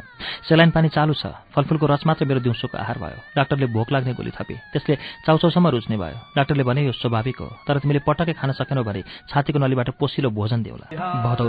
सेलाइन 0.47 0.72
पानी 0.72 0.90
चालु 0.90 1.13
छ। 1.13 1.33
फलफुलको 1.53 1.85
रस 1.85 2.03
मात्र 2.06 2.26
मेरो 2.26 2.40
दिउँसोको 2.40 2.78
आहार 2.78 2.97
भयो। 2.97 3.19
डाक्टरले 3.35 3.67
भोक 3.69 3.88
लाग्ने 3.92 4.13
गोली 4.13 4.31
थपे। 4.31 4.56
त्यसले 4.74 4.96
चाउचाउसम्म 5.26 5.67
रुच्ने 5.67 5.97
भयो। 5.97 6.17
डाक्टरले 6.35 6.63
भने 6.63 6.81
यो 6.85 6.92
स्वाभाविक 6.94 7.38
हो। 7.40 7.47
तर 7.67 7.79
तिमीले 7.81 8.01
पटक्कै 8.08 8.33
खान 8.33 8.51
सकेनौ 8.51 8.83
भने 8.83 9.01
छातीको 9.29 9.60
नलीबाट 9.60 9.90
पोसिलो 9.99 10.29
भोजन 10.29 10.63
देऊला 10.63 10.85
भदौ 11.26 11.47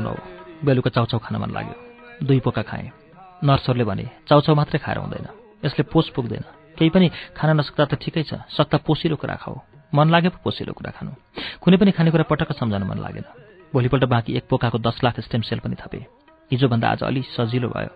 बेलुका 0.65 0.91
चाउचाउ 0.91 1.19
खान 1.21 1.37
मन 1.41 1.51
लाग्यो। 1.51 1.77
दुई 2.25 2.41
पोका 2.41 2.63
खाएँ। 2.63 2.91
नर्सहरूले 3.45 3.85
भने 3.85 4.05
चाउचाउ 4.29 4.55
मात्रै 4.55 4.79
खाएर 4.79 4.99
हुँदैन। 4.99 5.27
यसले 5.65 5.83
पोस 5.93 6.09
पुग्दैन। 6.17 6.45
केही 6.79 6.91
पनि 6.91 7.07
खान 7.37 7.61
नसक्दा 7.61 7.85
त 7.85 7.95
ठिकै 8.01 8.23
छ। 8.23 8.47
सक्दा 8.49 8.79
पोसिलो 8.87 9.17
कुरा 9.17 9.37
खाऊ। 9.37 9.74
मन 9.95 10.11
लागे 10.11 10.29
पो 10.29 10.39
पोसिलो 10.45 10.73
कुरा 10.73 10.91
खानु। 10.91 11.11
कुनै 11.61 11.77
पनि 11.77 11.91
खानेकुरा 11.91 12.23
पटक्क 12.23 12.53
सम्झाउनु 12.53 12.87
मन 12.87 12.99
लागेन। 12.99 13.25
भोलिपल्ट 13.73 14.05
बाँकी 14.05 14.37
एक 14.37 14.45
पोकाको 14.51 14.79
दस 14.79 15.01
लाख 15.05 15.21
स्टेम 15.21 15.41
सेल 15.41 15.59
पनि 15.59 15.75
थपे। 15.75 16.07
हिजोभन्दा 16.51 16.89
आज 16.89 17.03
अलि 17.03 17.23
सजिलो 17.23 17.69
भयो। 17.69 17.91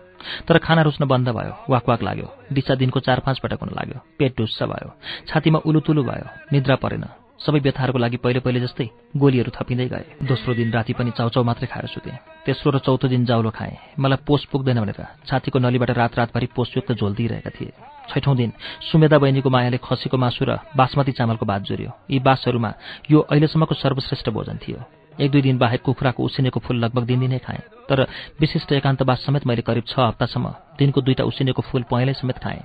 तर 0.47 0.57
खाना 0.57 0.81
रुच्न 0.81 1.05
बन्द 1.05 1.29
भयो। 1.29 1.65
वाक 1.69 1.89
वाक 1.89 2.03
लाग्यो। 2.03 2.33
दिशा 2.53 2.75
दिनको 2.75 2.99
चार 2.99 3.19
पाँच 3.19 3.39
पटक 3.39 3.59
हुन 3.61 3.69
लाग्यो। 3.69 3.99
पेट 4.19 4.37
ढुस्स 4.37 4.63
भयो। 4.63 4.93
छातीमा 5.27 5.59
उलुतुलु 5.59 6.03
भयो। 6.03 6.27
निद्रा 6.51 6.75
परेन। 6.75 7.05
सबै 7.39 7.59
व्यथाहरूको 7.59 7.99
लागि 7.99 8.17
पहिले 8.19 8.39
पहिले 8.43 8.59
जस्तै 8.59 8.87
गोलीहरू 9.15 9.51
थपिँदै 9.55 9.87
गए। 9.87 10.05
दोस्रो 10.27 10.53
दिन 10.53 10.71
राति 10.71 10.93
पनि 10.93 11.11
चाउचाउ 11.15 11.43
मात्रै 11.43 11.67
खाएर 11.71 11.87
सुतेँ। 11.87 12.19
तेस्रो 12.45 12.71
र 12.71 12.77
चौथो 12.79 13.07
दिन 13.07 13.25
जाउलो 13.25 13.49
खाएँ। 13.49 13.95
मलाई 13.95 14.23
पोस 14.27 14.45
पुग्दैन 14.51 14.79
भनेर 14.83 14.99
छातीको 15.23 15.59
नलीबाट 15.59 15.91
रात 15.91 16.13
रातभरि 16.19 16.47
पोषयुक्त 16.51 16.99
झोल 16.99 17.15
दिइरहेका 17.15 17.51
थिए। 17.55 17.71
छैठौँ 18.11 18.35
दिन 18.35 18.51
सुमेधा 18.91 19.17
बहिनीको 19.17 19.49
मायाले 19.49 19.79
खसीको 19.79 20.17
मासु 20.17 20.45
र 20.45 20.59
बासमती 20.75 21.11
चामलको 21.15 21.45
भात 21.45 21.61
जोड्यो। 21.63 21.91
यी 22.11 22.19
बासहरूमा 22.19 22.71
यो 23.07 23.19
अहिलेसम्मको 23.23 23.75
सर्वश्रेष्ठ 23.75 24.29
भोजन 24.29 24.57
थियो। 24.59 24.79
एक 25.15 25.31
दुई 25.31 25.41
दिन 25.41 25.57
बाहेक 25.57 25.81
कुखुराको 25.81 26.23
उसिनेको 26.23 26.59
फुल 26.59 26.77
लगभग 26.79 27.03
दिनदिनै 27.07 27.39
खाएँ। 27.39 27.87
तर 27.87 28.07
विशिष्ट 28.39 28.71
एकान्तवास 28.73 29.23
समेत 29.25 29.47
मैले 29.47 29.61
करिब 29.63 29.83
छ 29.87 29.99
हप्तासम्म 29.99 30.75
दिनको 30.79 30.99
दुईटा 31.01 31.23
उसिनेको 31.23 31.61
फुल 31.61 31.83
पहेँलै 31.87 32.13
समेत 32.13 32.37
खाएँ। 32.39 32.63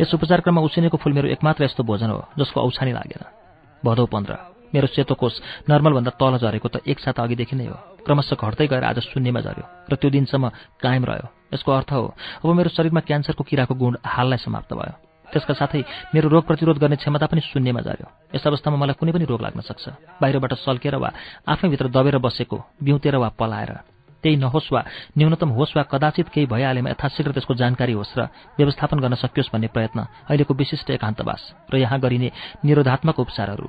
यस 0.00 0.14
उपचार 0.14 0.40
क्रममा 0.40 0.60
उसिनेको 0.68 0.96
फुल 0.96 1.12
मेरो 1.12 1.28
एकमात्र 1.28 1.64
यस्तो 1.64 1.82
भोजन 1.84 2.10
हो 2.10 2.24
जसको 2.38 2.60
औछानी 2.60 2.92
लागेन। 2.92 3.41
भदौ 3.84 4.06
पन्ध्र। 4.06 4.32
मेरो 4.74 4.86
सेतो 4.88 5.14
कोष 5.14 5.34
नर्मलभन्दा 5.68 6.12
तल 6.16 6.34
झरेको 6.40 6.68
त 6.68 6.76
एक 6.88 6.98
साता 6.98 7.22
अघिदेखि 7.22 7.56
नै 7.56 7.66
हो। 7.68 7.76
क्रमशः 8.06 8.40
घट्दै 8.40 8.66
गएर 8.66 8.84
आज 8.84 8.98
शून्यमा 9.04 9.40
झऱ्यो 9.44 9.64
र 9.90 9.92
त्यो 10.00 10.10
दिनसम्म 10.10 10.48
कायम 10.80 11.04
रह्यो। 11.04 11.26
यसको 11.52 11.70
अर्थ 11.72 11.90
हो 11.92 12.14
अब 12.40 12.48
मेरो 12.56 12.70
शरीरमा 12.72 13.00
क्यान्सरको 13.04 13.44
किराको 13.44 13.74
गुण 13.76 13.94
हाललाई 14.00 14.40
समाप्त 14.40 14.72
भयो। 14.72 14.94
त्यसका 15.28 15.54
साथै 15.54 15.80
मेरो 16.12 16.28
रोग 16.28 16.44
प्रतिरोध 16.48 16.78
गर्ने 16.80 16.96
क्षमता 16.96 17.26
पनि 17.28 17.40
शून्यमा 17.40 17.80
झऱ्यो। 17.84 18.08
यस 18.32 18.44
अवस्थामा 18.48 18.76
मलाई 18.76 18.96
कुनै 18.96 19.12
पनि 19.12 19.24
रोग 19.28 19.40
लाग्न 19.44 19.60
सक्छ। 19.60 19.84
बाहिरबाट 20.20 20.52
सल्केर 20.64 20.96
वा 20.96 21.10
आफैभित्र 21.48 21.88
दबेर 21.88 22.16
बसेको 22.18 22.56
बिउतेर 22.80 23.16
वा 23.16 23.28
पलाएर। 23.36 23.91
त्यही 24.22 24.36
नहोस् 24.36 24.72
वा 24.72 24.82
न्यूनतम 25.18 25.50
होस् 25.50 25.76
वा 25.76 25.82
कदाचित 25.92 26.28
केही 26.34 26.46
भइहालेमा 26.46 26.90
यथाशीघ्र 26.90 27.32
त्यसको 27.32 27.54
जानकारी 27.54 27.92
होस् 27.92 28.16
र 28.18 28.30
व्यवस्थापन 28.58 28.98
गर्न 29.02 29.14
सकियोस् 29.18 29.52
भन्ने 29.52 29.68
प्रयत्न 29.74 29.98
अहिलेको 30.30 30.54
विशिष्ट 30.54 30.90
एकान्तवास 30.90 31.42
र 31.70 31.76
यहाँ 31.76 31.98
गरिने 32.00 32.30
निरोधात्मक 32.64 33.18
उपचारहरू। 33.18 33.68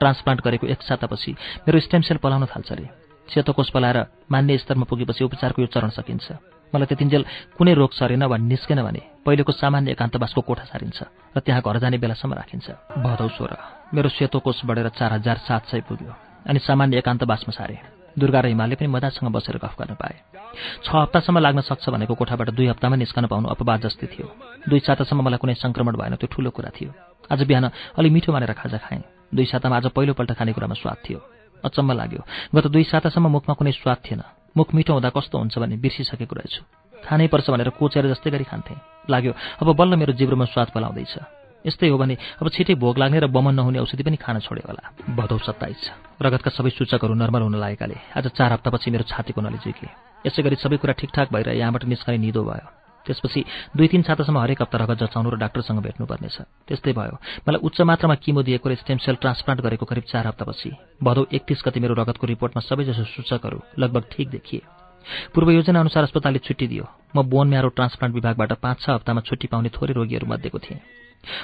ट्रान्सप्लान्ट 0.00 0.40
गरेको 0.44 0.66
एक 0.66 0.82
सातापछि 0.82 1.32
मेरो 1.64 1.78
स्टेम 1.80 2.02
सेल 2.02 2.18
पलाउन 2.18 2.44
थाल्छ 2.52 2.72
अरे 2.72 2.86
सेतोकोष 3.28 3.70
पलाएर 3.70 3.98
मान्य 4.30 4.58
स्तरमा 4.58 4.84
पुगेपछि 4.84 5.24
उपचारको 5.24 5.62
यो 5.62 5.68
चरण 5.70 5.90
सकिन्छ। 5.90 6.26
मलाई 6.72 6.86
त्यतिन्जेल 6.86 7.24
कुनै 7.56 7.74
रोग 7.74 7.90
सरेन 7.94 8.22
वा 8.26 8.36
निस्केन 8.36 8.82
भने 8.82 9.02
पहिलेको 9.24 9.52
सामान्य 9.54 9.94
एकान्तवासको 9.94 10.40
कोठा 10.42 10.64
सारिन्छ 10.66 10.98
र 11.34 11.38
त्यहाँ 11.40 11.62
घर 11.62 11.78
जाने 11.78 11.98
बेलासम्म 11.98 12.34
राखिन्छ। 12.34 12.66
भदौ 13.00 13.28
सोह्र। 13.38 13.54
मेरो 13.94 14.08
सेतो 14.10 14.38
कोष 14.42 14.66
बढेर 14.66 14.88
चार 14.98 15.12
हजार 15.12 15.36
सात 15.46 15.62
सय 15.70 15.80
पुग्यो 15.86 16.12
अनि 16.46 16.58
सामान्य 16.58 16.98
एकान्तवासमा 16.98 17.52
सारे। 17.54 17.95
दुर्गा 18.18 18.40
र 18.40 18.46
हिमालले 18.52 18.74
पनि 18.80 18.88
मजासँग 18.88 19.28
बसेर 19.28 19.56
गफ 19.60 19.74
गर्न 19.76 19.94
पाए। 20.00 20.16
छ 20.84 20.88
हप्तासम्म 20.88 21.38
लाग्न 21.38 21.60
सक्छ 21.60 21.84
भनेको 21.92 22.14
कोठाबाट 22.16 22.50
दुई 22.56 22.66
हप्तामा 22.72 22.96
निस्कन 22.96 23.26
पाउनु 23.28 23.48
अपवाद 23.52 23.80
जस्तै 23.86 24.06
थियो। 24.08 24.26
दुई 24.68 24.80
सातासम्म 24.80 25.20
मलाई 25.20 25.38
कुनै 25.38 25.54
संक्रमण 25.54 25.94
भएन 26.00 26.14
त्यो 26.16 26.28
ठुलो 26.32 26.50
कुरा 26.50 26.70
थियो। 26.72 26.90
आज 27.28 27.40
बिहान 27.44 27.64
अलि 27.98 28.08
मिठो 28.10 28.32
मानेर 28.32 28.52
खाजा 28.56 28.78
खाएँ। 28.80 29.04
दुई 29.34 29.44
सातामा 29.44 29.76
आज 29.76 29.86
पहिलोपल्ट 29.92 30.32
खानेकुरामा 30.32 30.74
स्वाद 30.74 30.98
थियो। 31.04 31.20
अचम्म 31.64 31.92
लाग्यो। 31.92 32.22
गत 32.54 32.66
दुई 32.72 32.84
सातासम्म 32.84 33.26
मुखमा 33.28 33.54
कुनै 33.54 33.72
स्वाद 33.72 33.98
थिएन। 34.00 34.22
मुख 34.56 34.68
मिठो 34.72 34.92
हुँदा 34.96 35.10
कस्तो 35.12 35.36
हुन्छ 35.36 35.58
भन्ने 35.58 35.76
बिर्सिसकेको 35.76 36.34
रहेछु। 36.36 36.62
खानै 37.04 37.26
पर्छ 37.28 37.46
भनेर 37.52 37.70
कोचेर 37.76 38.08
जस्तै 38.08 38.30
गरी 38.32 38.44
खान्थेँ। 38.48 38.80
लाग्यो 39.10 39.32
अब 39.60 39.68
बल्ल 39.76 39.92
मेरो 40.00 40.12
जिब्रोमा 40.16 40.44
स्वाद 40.48 40.68
पलाउँदैछ। 40.72 41.45
यस्तै 41.66 41.88
हो 41.88 41.98
भने 41.98 42.16
अब 42.40 42.46
छिटै 42.48 42.74
भोग 42.74 42.98
लाग्ने 42.98 43.18
र 43.20 43.26
बमन 43.26 43.54
नहुने 43.54 43.78
औषधि 43.82 44.02
पनि 44.02 44.16
खान 44.16 44.38
छोड्यो 44.40 44.66
होला। 44.66 44.82
भदौ 45.18 45.38
सत्ताइस 45.38 45.82
रगतका 46.22 46.50
सबै 46.50 46.70
सूचकहरू 46.70 47.14
नर्मल 47.14 47.42
हुन 47.42 47.56
लागेकाले 47.58 47.96
आज 48.16 48.26
चार 48.38 48.52
हप्तापछि 48.54 48.90
मेरो 48.90 49.04
छातीको 49.04 49.40
नलिजिकले 49.40 49.90
यसै 50.26 50.40
गरी 50.42 50.56
सबै 50.56 50.76
कुरा 50.78 50.94
ठिकठाक 50.94 51.28
भएर 51.34 51.48
यहाँबाट 51.58 51.84
निस्कने 51.84 52.18
निदो 52.18 52.42
भयो। 52.42 52.68
त्यसपछि 53.06 53.40
दुई 53.76 53.86
तिन 53.86 54.02
सातासम्म 54.02 54.38
हरेक 54.38 54.62
हप्ता 54.62 54.78
रगत 54.78 54.98
जचाउनु 55.02 55.30
र 55.30 55.36
डाक्टरसँग 55.38 55.78
भेट्नुपर्नेछ। 55.78 56.36
त्यस्तै 56.66 56.92
भयो। 56.92 57.14
मलाई 57.46 57.60
उच्च 57.62 57.78
मात्रामा 57.86 58.14
किमो 58.18 58.42
दिएको 58.42 58.66
र 58.66 58.74
स्टेम 58.82 58.98
सेल 58.98 59.22
ट्रान्सप्लान्ट 59.22 59.62
गरेको 59.62 59.86
करिब 59.86 60.04
चार 60.10 60.26
हप्तापछि। 60.26 60.70
भदौ 61.02 61.22
एकतिस 61.30 61.62
गति 61.66 61.78
मेरो 61.80 61.94
रगतको 61.94 62.26
रिपोर्टमा 62.26 62.60
सबैजसो 62.66 63.04
सूचकहरू 63.06 63.58
लगभग 63.78 64.04
ठिक 64.10 64.26
देखिए। 64.30 64.85
पूर्व 65.34 65.50
योजना 65.50 65.80
अनुसार 65.80 66.02
अस्पतालले 66.04 66.38
छुट्टी 66.38 66.66
दियो। 66.66 66.84
म 67.16 67.22
बोन 67.22 67.48
म्यारो 67.48 67.68
ट्रान्सप्लान्ट 67.68 68.14
विभागबाट 68.14 68.52
पाँच 68.58 68.76
छ 68.80 68.90
हप्तामा 68.90 69.20
छुट्टी 69.22 69.46
पाउने 69.48 69.68
थोरै 69.70 69.92
रोगीहरू 69.94 70.26
मध्येको 70.26 70.58
थिएँ। 70.58 70.80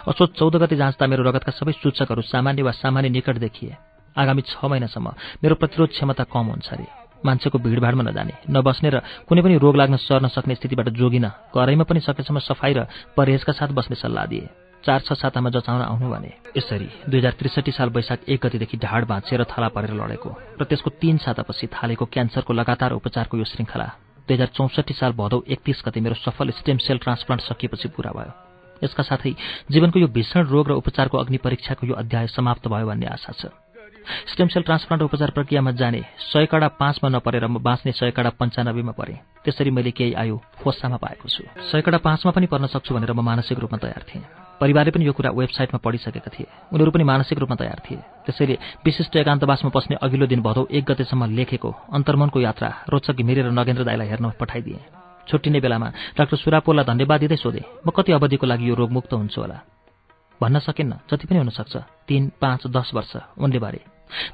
असोज 0.09 0.29
चौध 0.39 0.57
गते 0.57 0.77
जाँच्दा 0.77 1.07
मेरो 1.07 1.23
रगतका 1.23 1.53
सबै 1.53 1.73
सूचकहरू 1.73 2.23
सामान्य 2.23 2.63
वा 2.63 2.73
सामान्य 2.73 3.09
निकट 3.09 3.37
देखिए। 3.39 3.77
आगामी 4.15 4.43
छ 4.43 4.59
महिनासम्म 4.63 5.09
मेरो 5.43 5.55
प्रतिरोध 5.55 5.91
क्षमता 5.91 6.25
कम 6.29 6.47
हुन्छ 6.53 6.69
अरे। 6.73 6.87
मान्छेको 7.25 7.59
भिडभाडमा 7.59 8.03
नजाने 8.03 8.35
नबस्ने 8.51 8.91
र 8.91 8.97
कुनै 9.31 9.43
पनि 9.43 9.55
रोग 9.59 9.77
लाग्न 9.77 9.97
सर्न 9.97 10.27
सक्ने 10.29 10.55
स्थितिबाट 10.59 10.89
जोगिन 10.91 11.27
घरैमा 11.55 11.85
पनि 11.87 12.01
सकेसम्म 12.03 12.39
सफाई 12.43 12.73
र 12.75 12.81
परहेजका 13.17 13.53
साथ 13.55 13.71
बस्ने 13.71 13.97
सल्लाह 13.97 14.27
दिए। 14.27 14.72
चार 14.85 15.01
छ 15.07 15.13
सातामा 15.15 15.51
जचाउन 15.51 15.83
आउनु 15.83 16.09
भने 16.11 16.31
यसरी 16.57 16.89
दुई 17.09 17.19
हजार 17.19 17.35
त्रिसठी 17.39 17.73
साल 17.73 17.89
वैशाख 17.91 18.29
एक 18.29 18.41
गतिदेखि 18.43 18.77
ढाड 18.83 19.05
भाँचेर 19.07 19.45
थला 19.51 19.69
परेर 19.75 19.93
लडेको 19.95 20.31
र 20.61 20.65
त्यसको 20.65 20.91
तीन 21.03 21.17
सातापछि 21.25 21.67
थालेको 21.75 22.05
क्यान्सरको 22.07 22.53
लगातार 22.53 22.93
उपचारको 22.99 23.39
यो 23.39 23.45
श्रृङ्खला 23.53 23.89
दुई 24.29 24.35
हजार 24.35 24.51
चौसठी 24.55 24.95
साल 24.95 25.13
भदौ 25.19 25.43
एकतिस 25.49 25.83
गति 25.87 26.01
मेरो 26.01 26.15
सफल 26.19 26.51
स्टेम 26.59 26.79
सेल 26.83 26.99
ट्रान्सप्लान्ट 26.99 27.43
सकिएपछि 27.43 27.89
पूरा 27.95 28.11
भयो। 28.17 28.33
यसका 28.83 29.03
साथै 29.03 29.35
जीवनको 29.71 29.99
यो 29.99 30.09
भीषण 30.11 30.47
रोग 30.47 30.69
र 30.69 30.73
उपचारको 30.83 31.19
अग्नि 31.19 31.39
परीक्षाको 31.39 31.87
यो 31.87 31.95
अध्याय 31.95 32.27
समाप्त 32.35 32.69
भयो 32.69 32.87
भन्ने 32.87 33.07
आशा 33.07 33.33
छ। 33.39 33.55
स्टेम 34.03 34.49
सेल 34.51 34.63
ट्रान्सप्लान्ट 34.63 35.03
उपचार 35.03 35.31
प्रक्रियामा 35.31 35.71
जाने 35.79 36.03
सयकडा 36.19 36.69
पाँचमा 36.75 37.09
नपरेर 37.09 37.47
म 37.47 37.63
बाँच्ने 37.63 37.93
सयकडा 37.95 38.31
पन्चानब्बेमा 38.35 38.93
परेँ। 38.99 39.19
त्यसरी 39.47 39.71
मैले 39.71 39.91
केही 39.95 40.15
आयु 40.19 40.39
फोसामा 40.59 40.97
पाएको 40.99 41.29
छु। 41.29 41.43
सयकडा 41.71 41.99
पाँचमा 42.03 42.31
पनि 42.35 42.47
पर्न 42.51 42.67
सक्छु 42.67 42.95
भनेर 42.95 43.13
म 43.15 43.23
मानसिक 43.23 43.59
रूपमा 43.59 43.79
तयार 43.79 44.03
थिएँ। 44.03 44.27
परिवारले 44.63 44.91
पनि 44.95 45.05
यो 45.05 45.13
कुरा 45.13 45.31
वेबसाइटमा 45.35 45.79
पढिसकेका 45.83 46.31
थिए। 46.31 46.47
उनीहरू 46.73 46.91
पनि 46.95 47.05
मानसिक 47.05 47.39
रूपमा 47.39 47.57
तयार 47.59 47.79
थिए। 47.83 47.99
त्यसैले 48.25 48.55
विशिष्ट 48.87 49.17
एकान्तवासमा 49.17 49.71
बस्ने 49.75 49.97
अघिल्लो 49.99 50.27
दिन 50.31 50.41
भदौ 50.47 50.63
एक 50.71 50.85
गतेसम्म 50.87 51.35
लेखेको 51.35 51.71
अन्तर्मनको 51.93 52.39
यात्रा 52.41 52.69
रोचक 52.87 53.15
घिमिरेर 53.19 53.51
नगेन्द्र 53.51 53.85
दाईलाई 53.85 54.09
हेर्न 54.09 54.31
पठाइदिए। 54.39 54.81
छुट्टिने 55.27 55.61
बेलामा 55.61 55.89
डाक्टर 56.19 56.37
सुरापोललाई 56.37 56.85
धन्यवाद 56.85 57.21
दिँदै 57.21 57.37
सोधे 57.37 57.63
म 57.87 57.91
कति 57.91 58.11
अवधिको 58.13 58.47
लागि 58.47 58.65
यो 58.71 58.75
रोगमुक्त 58.75 59.13
हुन्छु 59.13 59.41
होला? 59.41 59.59
भन्न 60.41 60.59
सकिन्न 60.59 60.93
जति 61.11 61.27
पनि 61.27 61.39
हुनसक्छ। 61.39 61.75
तीन 62.09 62.23
पाँच 62.39 62.67
दस 62.67 62.91
वर्ष 62.95 63.13
उनले 63.39 63.59
बारे। 63.59 63.81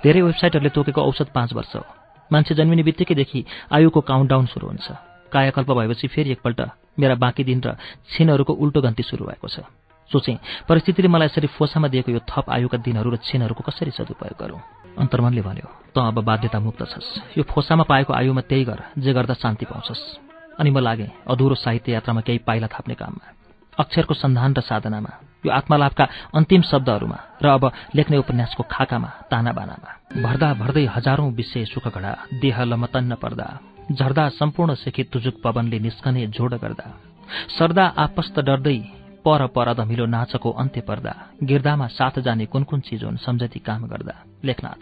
धेरै 0.04 0.20
वेबसाइटहरूले 0.22 0.70
तोकेको 0.76 1.00
औषध 1.00 1.28
पाँच 1.32 1.52
वर्ष 1.52 1.72
हो। 1.76 1.84
मान्छे 2.30 2.54
जन्मिने 2.54 2.82
बित्तिकैदेखि 2.82 3.44
आयुको 3.72 4.00
काउन्टडाउन 4.00 4.46
सुरु 4.52 4.66
हुन्छ। 4.68 4.86
कायाकल्प 5.32 5.70
भएपछि 5.70 6.06
फेरि 6.08 6.30
एकपल्ट 6.32 6.60
मेरा 6.98 7.14
बाँकी 7.14 7.44
दिन 7.44 7.60
र 7.60 7.76
छिनहरूको 8.12 8.52
उल्टो 8.52 8.80
गन्ती 8.80 9.02
सुरु 9.04 9.24
भएको 9.24 9.48
छ। 9.48 9.60
सोचेँ। 10.10 10.36
परिस्थितिले 10.68 11.08
मलाई 11.08 11.28
यसरी 11.28 11.48
फोसामा 11.52 11.88
दिएको 11.88 12.10
यो 12.12 12.20
थप 12.24 12.46
आयुका 12.48 12.78
दिनहरू 12.80 13.10
र 13.10 13.16
छिनहरूको 13.20 13.62
कसरी 13.62 13.90
सदुपयोग 13.92 14.36
गरौँ? 14.40 14.60
अन्तर्मनले 14.96 15.42
भन्यो 15.42 15.68
त 15.94 15.96
अब 16.00 16.18
बाध्यता 16.24 16.58
मुक्त 16.58 16.82
छस्। 16.82 17.38
यो 17.38 17.42
फोसामा 17.44 17.84
पाएको 17.84 18.12
आयुमा 18.12 18.42
त्यही 18.48 18.64
गर 18.64 18.80
जे 18.98 19.12
गर्दा 19.12 19.34
शान्ति 19.36 19.64
पाउँछस्। 19.68 20.02
अनि 20.58 20.70
म 20.70 20.78
लागेँ 20.80 21.12
अधुरो 21.28 21.54
साहित्य 21.54 21.92
यात्रामा 21.92 22.20
केही 22.24 22.38
पाइला 22.42 22.66
थाप्ने 22.66 22.94
काममा। 22.94 23.26
अक्षरको 23.78 24.14
सन्धान 24.14 24.58
र 24.58 24.60
साधनामा 24.60 25.12
यो 25.46 25.50
आत्मालाभका 25.52 26.04
अन्तिम 26.34 26.62
शब्दहरूमा 26.66 27.18
र 27.38 27.46
अब 27.46 27.64
लेख्ने 27.94 28.16
उपन्यासको 28.18 28.62
खाकामा 28.66 29.10
ताना 29.30 29.52
बानामा 29.54 29.90
भर्दा 30.18 30.48
भर्दै 30.54 30.84
हजारौं 30.90 31.30
विषय 31.30 31.64
सुखघडा 31.64 32.12
देह 32.42 32.56
लमतन्न 32.64 33.14
पर्दा 33.22 33.46
झर्दा 33.92 34.24
सम्पूर्ण 34.34 34.74
सेखी 34.74 35.02
तुजुक 35.12 35.36
पवनले 35.38 35.78
निस्कने 35.78 36.26
जोड 36.34 36.54
गर्दा। 36.58 36.86
सर्दा 37.54 37.84
आपस्त 37.96 38.40
डर्दै 38.40 38.97
पर 39.28 39.46
पर 39.52 39.72
धमिलो 39.74 40.06
नाचको 40.06 40.50
अन्त्य 40.50 40.80
पर्दा 40.80 41.14
गिर्दामा 41.44 41.86
साथ 41.92 42.18
जाने 42.24 42.46
कुन 42.46 42.62
कुन 42.64 42.80
चिज 42.80 43.04
हुन् 43.04 43.16
सम्झती 43.20 43.58
काम 43.60 43.86
गर्दा। 43.86 44.14
लेखनाथ 44.44 44.80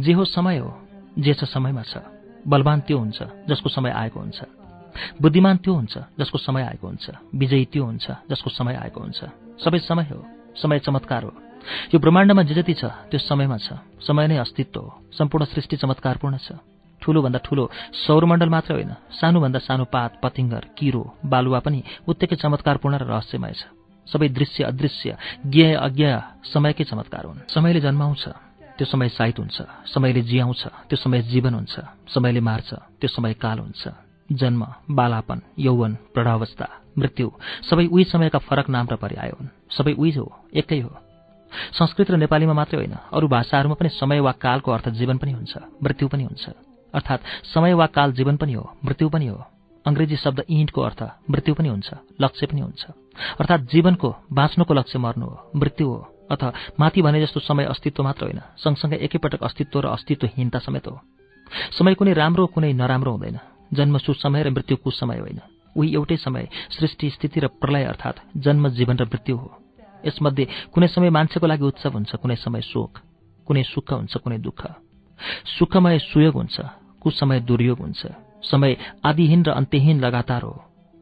जे 0.00 0.12
हो 0.12 0.24
समय 0.24 0.58
हो 0.58 0.70
जे 1.18 1.34
छ 1.34 1.44
समयमा 1.44 1.82
छ 1.82 1.98
बलवान 2.46 2.80
त्यो 2.86 2.98
हुन्छ 2.98 3.18
जसको 3.48 3.68
समय 3.68 3.90
आएको 3.90 4.20
हुन्छ। 4.20 4.40
बुद्धिमान 5.22 5.56
त्यो 5.56 5.74
हुन्छ 5.74 5.94
जसको 6.18 6.38
समय 6.38 6.62
आएको 6.62 6.86
हुन्छ। 6.86 7.10
विजयी 7.34 7.64
त्यो 7.72 7.84
हुन्छ 7.84 8.06
जसको 8.30 8.50
समय 8.50 8.74
आएको 8.74 9.00
हुन्छ। 9.00 9.20
सबै 9.58 9.78
समय 9.78 10.06
हो 10.12 10.22
समय 10.54 10.78
चमत्कार 10.78 11.22
हो। 11.24 11.32
यो 11.94 11.98
ब्रह्माण्डमा 11.98 12.42
जे 12.42 12.54
जति 12.54 12.74
छ 12.74 12.84
त्यो 13.10 13.18
समयमा 13.18 13.58
छ। 13.58 13.82
समय 14.06 14.26
नै 14.28 14.36
अस्तित्व 14.38 14.80
हो। 14.80 14.88
सम्पूर्ण 15.18 15.44
सृष्टि 15.44 15.76
चमत्कारपूर्ण 15.76 16.36
छ। 16.38 16.52
ठूलोभन्दा 17.06 17.38
ठूलो 17.38 17.64
सौरमण्डल 18.02 18.50
मात्र 18.50 18.70
होइन 18.74 18.92
सानोभन्दा 19.14 19.58
सानो 19.62 19.84
पात 19.86 20.18
पतिङ्गर 20.22 20.64
किरो 20.74 21.02
बालुवा 21.24 21.60
पनि 21.62 21.80
उत्तिकै 22.08 22.36
चमत्कारपूर्ण 22.36 22.94
र 22.98 23.04
रहस्यमय 23.06 23.54
छ। 23.54 23.62
सबै 24.06 24.28
दृश्य 24.28 24.64
अदृश्य 24.64 25.10
ज्ञ 25.46 25.62
अज्ञ 25.78 26.06
समयकै 26.52 26.84
चमत्कार 26.84 27.24
हुन्। 27.26 27.46
समयले 27.48 27.80
जन्माउँछ 27.80 28.24
त्यो 28.78 28.86
समय 28.86 29.08
साहित 29.08 29.38
हुन्छ। 29.38 29.56
समयले 29.86 30.22
जियाउँछ 30.22 30.62
त्यो 30.88 30.96
समय 30.96 31.22
जीवन 31.22 31.54
हुन्छ। 31.54 31.74
समयले 32.14 32.40
मार्छ 32.40 32.70
त्यो 33.00 33.08
समय 33.08 33.32
काल 33.34 33.58
हुन्छ। 33.58 33.82
जन्म 34.30 34.62
बालापन 34.90 35.38
यौवन 35.58 35.92
प्रौढावस्था 36.14 36.66
मृत्यु 36.98 37.26
सबै 37.70 37.86
उही 37.86 38.04
समयका 38.04 38.38
फरक 38.38 38.66
नाम 38.68 38.86
र 38.90 38.94
पर्याय 38.98 39.30
हुन्। 39.30 39.48
सबै 39.70 39.92
उही 39.94 40.10
हो 40.10 40.26
एकै 40.54 40.80
हो। 40.80 40.90
संस्कृत 41.78 42.10
र 42.10 42.16
नेपालीमा 42.16 42.52
मात्रै 42.52 42.78
होइन 42.78 42.94
अरू 43.12 43.26
भाषाहरूमा 43.28 43.74
पनि 43.74 43.88
समय 43.88 44.20
वा 44.20 44.32
कालको 44.32 44.68
अर्थ 44.72 44.86
जीवन 44.98 45.16
पनि 45.18 45.32
हुन्छ 45.32 45.54
मृत्यु 45.82 46.08
पनि 46.08 46.24
हुन्छ। 46.24 46.44
अर्थात् 46.94 47.26
समय 47.44 47.74
वा 47.74 47.86
काल 47.86 48.12
जीवन 48.12 48.36
पनि 48.36 48.52
हो 48.52 48.70
मृत्यु 48.84 49.08
पनि 49.08 49.26
हो। 49.26 49.44
अङ्ग्रेजी 49.86 50.16
शब्द 50.16 50.44
इन्टको 50.48 50.80
अर्थ 50.80 51.02
मृत्यु 51.30 51.54
पनि 51.54 51.68
हुन्छ 51.68 51.90
लक्ष्य 52.20 52.46
पनि 52.46 52.60
हुन्छ। 52.60 52.84
अर्थात् 53.40 53.62
जीवनको 53.62 54.14
बाँच्नुको 54.32 54.74
लक्ष्य 54.74 54.98
मर्नु 54.98 55.26
हो 55.26 55.50
मृत्यु 55.56 55.88
हो 55.88 55.98
अथवा 56.30 56.52
माथि 56.80 57.02
भने 57.02 57.20
जस्तो 57.20 57.40
समय 57.40 57.64
अस्तित्व 57.64 58.02
मात्र 58.02 58.24
होइन 58.24 58.40
सँगसँगै 58.56 58.96
एकैपटक 58.96 59.42
अस्तित्व 59.42 59.80
र 59.80 59.86
अस्तित्वहीनता 59.86 60.58
समेत 60.58 60.86
हो। 60.86 61.00
समय 61.78 61.94
कुनै 61.94 62.12
राम्रो 62.12 62.46
कुनै 62.46 62.72
नराम्रो 62.72 63.12
हुँदैन। 63.12 63.38
जन्म 63.72 63.98
सुसमय 63.98 64.42
र 64.42 64.50
मृत्यु 64.50 64.76
कुसमय 64.76 65.18
होइन। 65.18 65.40
उही 65.76 65.94
एउटै 65.94 66.16
समय 66.16 66.48
सृष्टि 66.70 67.10
स्थिति 67.10 67.40
र 67.40 67.46
प्रलय 67.46 67.84
अर्थात् 67.84 68.20
जन्म 68.36 68.68
जीवन 68.68 68.96
र 68.96 69.04
मृत्यु 69.04 69.36
हो। 69.36 69.48
यसमध्ये 70.06 70.48
कुनै 70.72 70.88
समय 70.88 71.10
मान्छेको 71.10 71.46
लागि 71.46 71.64
उत्सव 71.64 71.92
हुन्छ 71.92 72.14
कुनै 72.16 72.36
समय 72.36 72.60
शोक 72.62 72.98
कुनै 73.46 73.62
सुख 73.62 73.92
हुन्छ 73.92 74.16
कुनै 74.16 74.38
दुःख। 74.38 74.85
सुखमय 75.58 75.98
सुयोग 75.98 76.34
हुन्छ 76.34 76.56
कुसमय 77.02 77.40
दुर्योग 77.40 77.78
हुन्छ। 77.78 78.02
समय 78.42 78.76
आदिहीन 79.04 79.42
र 79.44 79.50
अन्त्यहीन 79.50 80.00
लगातार 80.00 80.42
हो। 80.42 80.54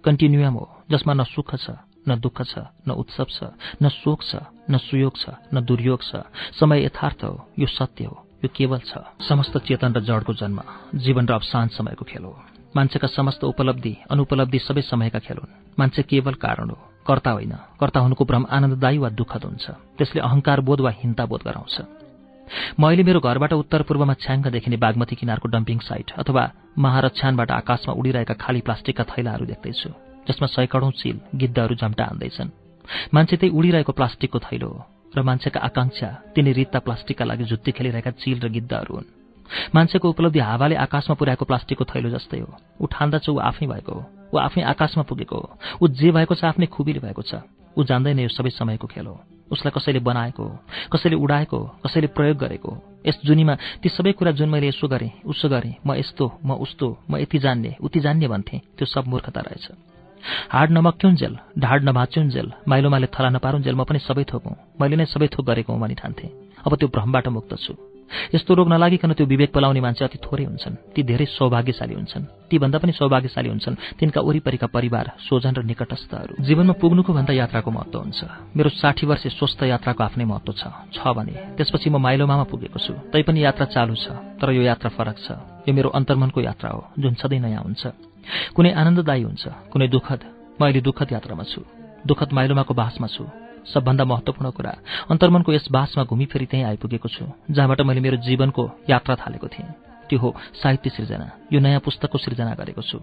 कन्टिन्युयम 0.05 0.55
हो 0.55 0.67
जसमा 0.91 1.13
न 1.15 1.25
सुख 1.25 1.55
छ 1.57 1.71
न 2.09 2.21
दुःख 2.21 2.43
छ 2.45 2.59
न 2.89 2.91
उत्सव 2.93 3.27
छ 3.31 3.39
न 3.83 3.89
शोक 3.89 4.21
छ 4.23 4.37
न 4.71 4.77
सुयोग 4.77 5.17
छ 5.17 5.25
न 5.55 5.65
दुर्योग 5.65 6.01
छ। 6.03 6.25
समय 6.61 6.85
यथार्थ 6.85 7.25
हो 7.25 7.49
यो 7.59 7.67
सत्य 7.67 8.05
हो 8.05 8.17
यो 8.45 8.49
केवल 8.49 8.81
छ। 8.85 9.01
समस्त 9.25 9.57
चेतन 9.65 9.93
र 9.97 10.01
जडको 10.05 10.33
जन्म 10.37 10.61
जीवन 10.95 11.25
र 11.29 11.33
अवसान 11.33 11.69
समयको 11.73 12.05
खेल 12.05 12.25
हो। 12.25 12.37
मान्छेका 12.77 13.09
समस्त 13.09 13.45
उपलब्धि 13.45 13.97
अनुपलब्धि 14.11 14.59
सबै 14.59 14.83
समयका 14.83 15.19
खेल 15.25 15.39
हुन्। 15.41 15.53
मान्छे 15.79 16.03
केवल 16.05 16.35
कारण 16.37 16.71
हो 16.71 16.79
कर्ता 17.07 17.31
होइन। 17.31 17.55
कर्ता 17.81 18.01
हुनुको 18.01 18.25
भ्रम 18.25 18.45
आनन्ददायी 18.51 18.99
वा 18.99 19.09
दुःखद 19.09 19.45
हुन्छ। 19.45 19.65
त्यसले 19.97 20.21
अहंकार 20.21 20.61
बोध 20.61 20.81
वा 20.81 20.91
हिंताबोध 20.91 21.41
गराउँछ। 21.45 22.04
म 22.79 22.83
अहिले 22.87 23.03
मेरो 23.03 23.21
घरबाट 23.21 23.53
उत्तर 23.55 23.83
पूर्वमा 23.83 24.15
छ्याङ्ग 24.15 24.47
देखिने 24.49 24.77
बागमती 24.77 25.17
किनारको 25.17 25.49
डम्पिङ 25.49 25.79
साइट 25.89 26.11
अथवा 26.19 26.43
महारछ्यानबाट 26.79 27.51
आकाशमा 27.51 27.93
उडिरहेका 27.95 28.35
खाली 28.35 28.61
प्लास्टिकका 28.61 29.05
थैलाहरू 29.13 29.45
देख्दैछु 29.47 29.91
जसमा 30.29 30.47
सैकडौँ 30.47 30.91
चिल 31.01 31.17
गिद्धहरू 31.35 31.75
झम्टा 31.75 32.05
हान्दैछन्। 32.05 32.51
मान्छे 33.15 33.37
त्यही 33.37 33.57
उडिरहेको 33.59 33.93
प्लास्टिकको 33.93 34.39
थैलो 34.39 34.69
हो 34.69 34.81
र 35.17 35.23
मान्छेका 35.23 35.61
आकांक्षा 35.61 36.09
तिनी 36.35 36.53
रित्ता 36.53 36.79
प्लास्टिकका 36.87 37.25
लागि 37.25 37.45
जुत्ती 37.45 37.73
खेलिरहेका 37.73 38.11
चिल 38.23 38.41
र 38.41 38.49
गिद्धहरू 38.49 38.95
हुन्। 38.95 39.13
मान्छेको 39.75 40.09
उपलब्धि 40.09 40.41
हावाले 40.41 40.75
आकाशमा 40.77 41.15
पुर्याएको 41.15 41.45
प्लास्टिकको 41.45 41.85
थैलो 41.85 42.09
जस्तै 42.11 42.41
हो। 42.41 42.51
ऊ 42.81 42.87
ठान्दा 42.93 43.19
ऊ 43.29 43.39
आफै 43.39 43.67
भएको 43.67 43.93
हो। 43.93 44.03
ऊ 44.35 44.37
आफै 44.39 44.63
आकाशमा 44.73 45.03
पुगेको 45.09 45.37
हो। 45.37 45.49
ऊ 45.83 45.89
जे 45.89 46.11
भएको 46.11 46.35
छ 46.35 46.45
आफ्नै 46.45 46.67
खुबीले 46.67 47.01
भएको 47.01 47.23
छ। 47.23 47.35
ऊ 47.77 47.85
जान्दैन 47.85 48.19
यो 48.19 48.29
सबै 48.29 48.51
समयको 48.51 48.87
खेल 48.87 49.07
हो। 49.07 49.17
उसलाई 49.53 49.73
कसैले 49.77 50.01
बनाएको 50.01 50.43
हो 50.43 50.59
कसैले 50.93 51.17
उडाएको 51.17 51.57
हो 51.57 51.67
कसैले 51.85 52.07
प्रयोग 52.17 52.37
गरेको 52.39 52.71
हो 52.71 52.83
यस 53.07 53.21
जुनीमा 53.25 53.55
ती 53.83 53.89
सबै 53.89 54.13
कुरा 54.19 54.31
जुन 54.39 54.49
मैले 54.49 54.69
यसो 54.69 54.89
गरेँ 54.89 55.11
उसो 55.25 55.49
गरेँ 55.49 55.75
म 55.87 55.95
यस्तो 55.95 56.25
म 56.45 56.57
उस्तो 56.65 56.87
म 57.11 57.17
यति 57.19 57.39
जान्ने 57.39 57.77
उति 57.81 58.01
जान्ने 58.01 58.29
भन्थेँ 58.29 58.61
त्यो 58.79 58.87
सब 58.87 59.05
मूर्खता 59.07 59.41
रहेछ। 59.41 59.67
हाड 60.49 60.71
नमक्युन्जेल 60.73 61.35
ढाड 61.59 61.85
नभाच्युन्जेल 61.85 62.53
माइलोमाले 62.69 63.07
थला 63.13 63.29
नपारुन्जेल 63.37 63.75
म 63.75 63.85
पनि 63.85 63.99
सबै 64.01 64.25
थोकौँ 64.25 64.57
मैले 64.81 64.97
नै 64.97 65.07
सबै 65.07 65.29
थोक 65.29 65.45
गरेको 65.47 65.77
भनी 65.77 65.95
ठान्थेँ। 65.95 66.31
अब 66.65 66.73
त्यो 66.77 66.89
भ्रमबाट 66.89 67.29
मुक्त 67.29 67.53
छु। 67.61 67.94
यस्तो 68.35 68.55
रोग 68.55 68.69
नलागिकन 68.69 69.13
त्यो 69.13 69.27
विवेक 69.27 69.51
पलाउने 69.53 69.81
मान्छे 69.81 70.05
अति 70.05 70.19
थोरै 70.19 70.45
हुन्छन्। 70.45 70.75
ती 70.95 71.01
धेरै 71.03 71.27
सौभाग्यशाली 71.37 71.95
हुन्छन्। 71.95 72.25
तीभन्दा 72.51 72.79
पनि 72.79 72.93
सौभाग्यशाली 72.93 73.49
हुन्छन्। 73.49 73.75
तिनका 73.99 74.21
वरिपरिका 74.21 74.67
परिवार 74.67 75.07
सोझन 75.27 75.55
र 75.55 75.63
निकटस्थहरू। 75.63 76.43
जीवनमा 76.45 76.75
पुग्नुको 76.83 77.13
भन्दा 77.13 77.33
यात्राको 77.33 77.71
महत्व 77.71 77.99
हुन्छ। 77.99 78.21
मेरो 78.57 78.71
साठी 78.71 79.07
वर्ष 79.07 79.25
स्वस्थ 79.39 79.63
यात्राको 79.65 80.03
आफ्नै 80.05 80.25
महत्व 80.25 80.53
छ 80.53 81.03
भने 81.17 81.35
त्यसपछि 81.57 81.91
म 81.91 81.97
माइलोमामा 81.99 82.45
पुगेको 82.51 82.79
छु। 82.79 82.93
तैपनि 83.13 83.45
यात्रा 83.45 83.67
चालु 83.75 83.95
छ 83.95 84.07
तर 84.41 84.51
यो 84.51 84.63
यात्रा 84.63 84.91
फरक 84.97 85.17
छ। 85.25 85.29
यो 85.69 85.73
मेरो 85.75 85.89
अन्तर्मनको 85.95 86.41
यात्रा 86.41 86.71
हो 86.71 86.81
जुन 86.99 87.15
सधैँ 87.15 87.41
नयाँ 87.41 87.63
हुन्छ। 87.63 87.83
कुनै 88.57 88.71
आनन्ददायी 88.73 89.23
हुन्छ 89.23 89.45
कुनै 89.73 89.87
दुःखद। 89.89 90.21
म 90.59 90.61
अहिले 90.65 90.81
दुःखद 90.81 91.09
यात्रामा 91.13 91.45
छु। 91.45 91.61
दुःखद 92.07 92.29
माइलोमाको 92.33 92.75
बासमा 92.75 93.09
छु। 93.09 93.44
सबभन्दा 93.73 94.05
महत्वपूर्ण 94.05 94.51
कुरा। 94.51 94.73
अन्तर्मनको 95.11 95.53
यस 95.53 95.69
बासमा 95.71 96.05
घुमिफेरि 96.05 96.47
त्यहीँ 96.47 96.67
आइपुगेको 96.67 97.09
छु 97.09 97.25
जहाँबाट 97.51 97.81
मैले 97.81 98.01
मेरो 98.01 98.17
जीवनको 98.17 98.63
यात्रा 98.91 99.15
थालेको 99.15 99.49
थिएँ। 99.49 99.69
त्यो 100.09 100.19
हो 100.19 100.35
साहित्य 100.63 100.91
सिर्जना। 100.91 101.49
यो 101.53 101.61
नयाँ 101.61 101.81
पुस्तकको 101.81 102.19
सिर्जना 102.19 102.55
गरेको 102.55 102.83
छु। 102.83 102.99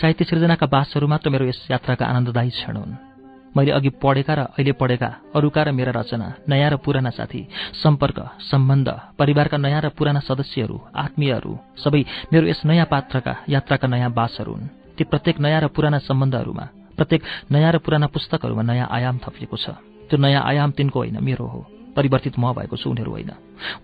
साहित्य 0.00 0.24
सिर्जनाका 0.24 0.66
बासहरू 0.66 1.06
मात्र 1.06 1.30
मेरो 1.30 1.44
यस 1.46 1.66
यात्राका 1.70 2.04
आनन्ददायी 2.06 2.50
क्षण 2.50 2.76
हुन्। 2.76 2.94
मैले 3.54 3.70
अघि 3.70 3.90
पढेका 4.02 4.34
र 4.34 4.40
अहिले 4.54 4.72
पढेका 4.72 5.10
अरूका 5.34 5.62
र 5.62 5.70
मेरा 5.70 5.92
रचना 5.94 6.26
नयाँ 6.48 6.70
र 6.70 6.76
पुराना 6.76 7.10
साथी 7.10 7.46
सम्पर्क 7.82 8.18
सम्बन्ध 8.50 8.88
परिवारका 9.18 9.56
नयाँ 9.58 9.80
र 9.80 9.88
पुराना 9.90 10.20
सदस्यहरू 10.20 10.76
आत्मीयहरू 10.94 11.52
सबै 11.78 12.02
मेरो 12.32 12.46
यस 12.46 12.62
नयाँ 12.66 12.86
पात्रका 12.86 13.34
यात्राका 13.48 13.86
नयाँ 13.88 14.10
बासहरू 14.10 14.52
हुन्। 14.52 14.70
ती 14.94 15.04
प्रत्येक 15.04 15.40
नयाँ 15.40 15.60
र 15.60 15.66
पुराना 15.66 15.98
सम्बन्धहरूमा 15.98 16.64
प्रत्येक 16.96 17.22
नयाँ 17.50 17.72
र 17.72 17.78
पुराना 17.78 18.06
पुस्तकहरूमा 18.06 18.62
नयाँ 18.62 18.86
आयाम 18.90 19.18
थपिएको 19.18 19.56
छ। 19.56 19.70
त्यो 20.10 20.18
नयाँ 20.18 20.42
आयाम 20.42 20.70
तिनको 20.70 20.98
होइन 20.98 21.18
मेरो 21.22 21.46
हो। 21.46 21.66
परिवर्तित 21.96 22.38
म 22.38 22.52
भएको 22.52 22.76
छु 22.76 22.90
उनीहरू 22.90 23.10
होइन। 23.10 23.30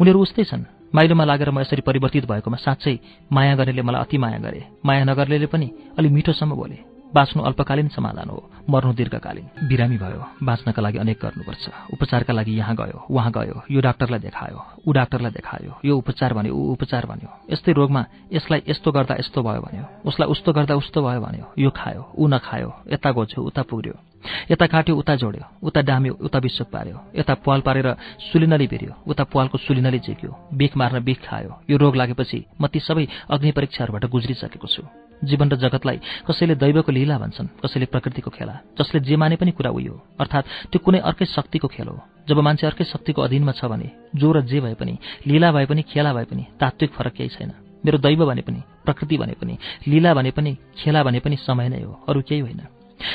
उनीहरू 0.01 0.19
उस्तै 0.21 0.44
छन्। 0.44 0.65
माइलोमा 0.94 1.25
लागेर 1.25 1.51
म 1.51 1.60
यसरी 1.60 1.83
परिवर्तित 1.87 2.26
भएकोमा 2.26 2.57
साँच्चै 2.57 2.99
माया 3.33 3.55
गर्नेले 3.57 3.83
मलाई 3.83 4.01
अति 4.01 4.19
माया 4.19 4.39
गरे। 4.39 4.62
माया 4.85 5.05
नगर्नेले 5.05 5.47
पनि 5.47 5.71
अलि 5.99 6.09
मिठोसम्म 6.09 6.55
बोले। 6.55 6.96
बाँच्नु 7.15 7.42
अल्पकालीन 7.42 7.89
समाधान 7.89 8.28
हो 8.28 8.39
मर्नु 8.71 8.92
दीर्घकालीन। 8.94 9.69
बिरामी 9.69 9.97
भयो 9.99 10.21
बाँच्नका 10.42 10.83
लागि 10.83 10.99
अनेक 10.99 11.19
गर्नुपर्छ। 11.22 11.65
उपचारका 11.94 12.33
लागि 12.33 12.53
यहाँ 12.58 12.74
गयो 12.76 12.99
उहाँ 13.10 13.31
गयो 13.33 13.62
यो 13.71 13.81
डाक्टरलाई 13.81 14.21
देखायो 14.21 14.58
ऊ 14.87 14.92
डाक्टरलाई 14.92 15.33
देखायो 15.33 15.72
यो 15.85 15.97
उपचार 15.97 16.35
भन्यो 16.35 16.55
ऊ 16.55 16.72
उपचार 16.72 17.06
भन्यो। 17.06 17.31
यस्तै 17.53 17.72
रोगमा 17.72 18.05
यसलाई 18.33 18.62
यस्तो 18.69 18.92
गर्दा 18.92 19.15
यस्तो 19.21 19.42
भयो 19.42 19.60
भन्यो 19.60 19.85
उसलाई 20.08 20.28
उस्तो 20.28 20.53
गर्दा 20.53 20.74
उस्तो 20.74 21.03
भयो 21.06 21.21
भन्यो 21.21 21.47
यो 21.58 21.71
खायो 21.71 22.03
ऊ 22.19 22.26
नखायो 22.26 22.71
यता 22.92 23.10
गोज्यो 23.12 23.42
उता 23.42 23.62
पुग्यो। 23.71 23.94
यता 24.51 24.67
काट्यो 24.67 24.97
उता 24.97 25.15
जोड्यो 25.17 25.44
उता 25.62 25.81
डाम्यो 25.87 26.12
उता 26.26 26.39
विश्व 26.42 26.65
पार्यो। 26.74 26.99
यता 27.15 27.35
पाल 27.47 27.60
पारेर 27.62 27.89
सुलिनली 28.26 28.67
भिर्यो 28.67 28.92
उता 29.06 29.24
पालको 29.31 29.58
सुलिनली 29.58 29.99
झिक्यो 30.03 30.31
बिख 30.58 30.76
मार्न 30.76 31.05
बिख 31.05 31.19
खायो। 31.22 31.51
यो 31.71 31.76
रोग 31.78 31.97
लागेपछि 31.97 32.44
म 32.60 32.67
ती 32.67 32.81
सबै 32.81 33.06
अग्नि 33.31 33.53
परीक्षाहरूबाट 33.55 34.05
गुज्रिसकेको 34.10 34.67
छु। 34.67 34.83
जीवन 35.25 35.49
र 35.51 35.57
जगतलाई 35.57 36.01
कसैले 36.29 36.55
दैवको 36.55 36.93
लीला 36.93 37.19
भन्छन् 37.19 37.49
कसैले 37.65 37.87
प्रकृतिको 37.87 38.31
खेला। 38.31 38.55
जसले 38.79 39.01
जे 39.01 39.17
माने 39.17 39.37
पनि 39.37 39.51
कुरा 39.53 39.71
उयो। 39.71 39.95
अर्थात् 40.21 40.47
त्यो 40.73 40.79
कुनै 40.85 40.99
अर्कै 41.01 41.25
शक्तिको 41.27 41.69
खेल 41.69 41.89
हो। 41.89 42.01
जब 42.29 42.39
मान्छे 42.39 42.67
अर्कै 42.67 42.85
शक्तिको 42.85 43.23
अधीनमा 43.23 43.53
छ 43.53 43.65
भने 43.65 43.91
जो 44.15 44.33
र 44.33 44.41
जे 44.43 44.61
भए 44.61 44.75
पनि 44.75 44.99
लीला 45.27 45.53
भए 45.53 45.67
पनि 45.67 45.83
खेला 45.83 46.13
भए 46.13 46.25
पनि 46.25 46.45
तात्विक 46.61 46.91
फरक 46.93 47.13
केही 47.13 47.29
छैन। 47.29 47.53
मेरो 47.85 47.99
दैव 47.99 48.27
भने 48.27 48.43
पनि 48.43 48.61
प्रकृति 48.85 49.17
भने 49.17 49.35
पनि 49.41 49.59
लीला 49.89 50.15
भने 50.15 50.31
पनि 50.31 50.57
खेला 50.77 51.03
भने 51.03 51.21
पनि 51.21 51.37
समय 51.37 51.69
नै 51.69 51.83
हो। 51.83 51.93
अरू 52.09 52.23
केही 52.23 52.41
होइन। 52.41 52.63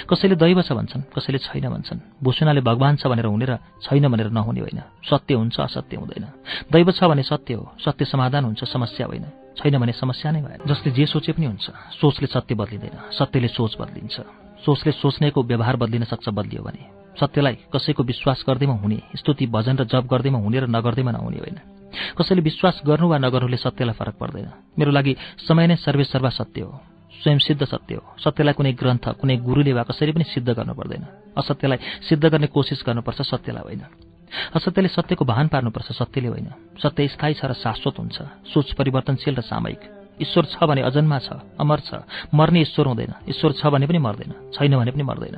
कसैले 0.09 0.35
दैव 0.35 0.61
छ 0.61 0.71
भन्छन् 0.71 1.09
कसैले 1.11 1.37
छैन 1.37 1.69
भन्छन्। 1.69 1.99
भूषणाले 2.23 2.61
भगवान 2.61 2.95
छ 2.95 3.07
भनेर 3.07 3.25
हुने 3.25 3.45
र 3.45 3.57
छैन 3.83 4.07
भनेर 4.07 4.29
नहुने 4.29 4.61
होइन। 4.61 4.81
सत्य 5.03 5.33
हुन्छ 5.33 5.59
असत्य 5.59 5.97
हुँदैन। 5.97 6.25
दैव 6.71 6.91
छ 6.91 7.03
भने 7.03 7.23
सत्य 7.23 7.53
हो। 7.53 7.71
सत्य 7.77 8.05
समाधान 8.05 8.45
हुन्छ 8.45 8.63
समस्या 8.63 9.07
होइन। 9.07 9.40
छैन 9.57 9.77
भने 9.77 9.91
समस्या 9.91 10.31
नै 10.31 10.41
भएन। 10.41 10.59
जसले 10.67 10.91
जे 10.91 11.05
सोचे 11.05 11.31
पनि 11.31 11.45
हुन्छ 11.45 11.69
सोचले 12.01 12.27
सत्य 12.27 12.55
बदलिँदैन। 12.55 13.11
सत्यले 13.11 13.47
सोच 13.47 13.77
बदलिन्छ। 13.79 14.21
सोचले 14.65 14.91
सोच्नेको 14.91 15.43
व्यवहार 15.43 15.75
बदलिन 15.75 16.03
सक्छ 16.03 16.29
बदलियो 16.29 16.63
भने। 16.63 17.01
सत्यलाई 17.19 17.57
कसैको 17.73 18.03
विश्वास 18.03 18.45
गर्दैमा 18.47 18.73
हुने 18.73 19.01
स्तुति 19.15 19.47
भजन 19.47 19.77
र 19.77 19.83
जप 19.83 20.07
गर्दैमा 20.07 20.39
हुने 20.39 20.59
र 20.59 20.67
नगर्दैमा 20.67 21.11
नहुने 21.11 21.37
होइन। 21.37 21.57
कसैले 22.17 22.41
विश्वास 22.41 22.81
गर्नु 22.85 23.07
वा 23.07 23.17
नगर्नुले 23.17 23.57
सत्यलाई 23.57 23.93
फरक 23.93 24.15
पर्दैन। 24.15 24.51
मेरो 24.79 24.91
लागि 24.91 25.15
समय 25.47 25.67
नै 25.67 25.75
सर्वेसर्वा 25.75 26.29
सत्य 26.29 26.61
हो। 26.61 26.79
स्वयं 27.23 27.39
सिद्ध 27.39 27.65
सत्य 27.65 27.95
हो। 27.95 28.15
सत्यलाई 28.23 28.53
कुनै 28.53 28.73
ग्रन्थ 28.73 29.09
कुनै 29.09 29.37
गुरुले 29.37 29.73
वा 29.73 29.83
कसैले 29.83 30.11
पनि 30.11 30.23
सिद्ध 30.23 30.49
गर्नु 30.49 30.73
पर्दैन। 30.73 31.03
असत्यलाई 31.37 31.77
सिद्ध 32.09 32.25
गर्ने 32.25 32.47
कोसिस 32.47 32.83
गर्नुपर्छ 32.87 33.21
सत्यलाई 33.21 33.63
होइन। 33.63 33.83
असत्यले 34.55 34.87
सत्यको 34.87 35.25
भान 35.25 35.47
पार्नुपर्छ 35.47 35.91
सत्यले 35.91 36.27
होइन। 36.27 36.49
सत्य 36.77 37.07
स्थायी 37.07 37.33
छ 37.33 37.45
र 37.45 37.53
शाश्वत 37.53 37.95
हुन्छ। 37.99 38.17
सोच 38.47 38.73
परिवर्तनशील 38.73 39.35
र 39.35 39.41
सामयिक। 39.41 39.81
ईश्वर 40.21 40.45
छ 40.45 40.63
भने 40.63 40.81
अजन्मा 40.81 41.17
छ 41.19 41.29
अमर 41.59 41.79
छ। 41.79 41.89
मर्ने 42.33 42.61
ईश्वर 42.61 42.85
हुँदैन। 42.87 43.13
ईश्वर 43.29 43.51
छ 43.51 43.65
भने 43.67 43.87
पनि 43.87 43.97
मर्दैन। 43.97 44.31
छैन 44.53 44.77
भने 44.77 44.91
पनि 44.91 45.03
मर्दैन। 45.03 45.37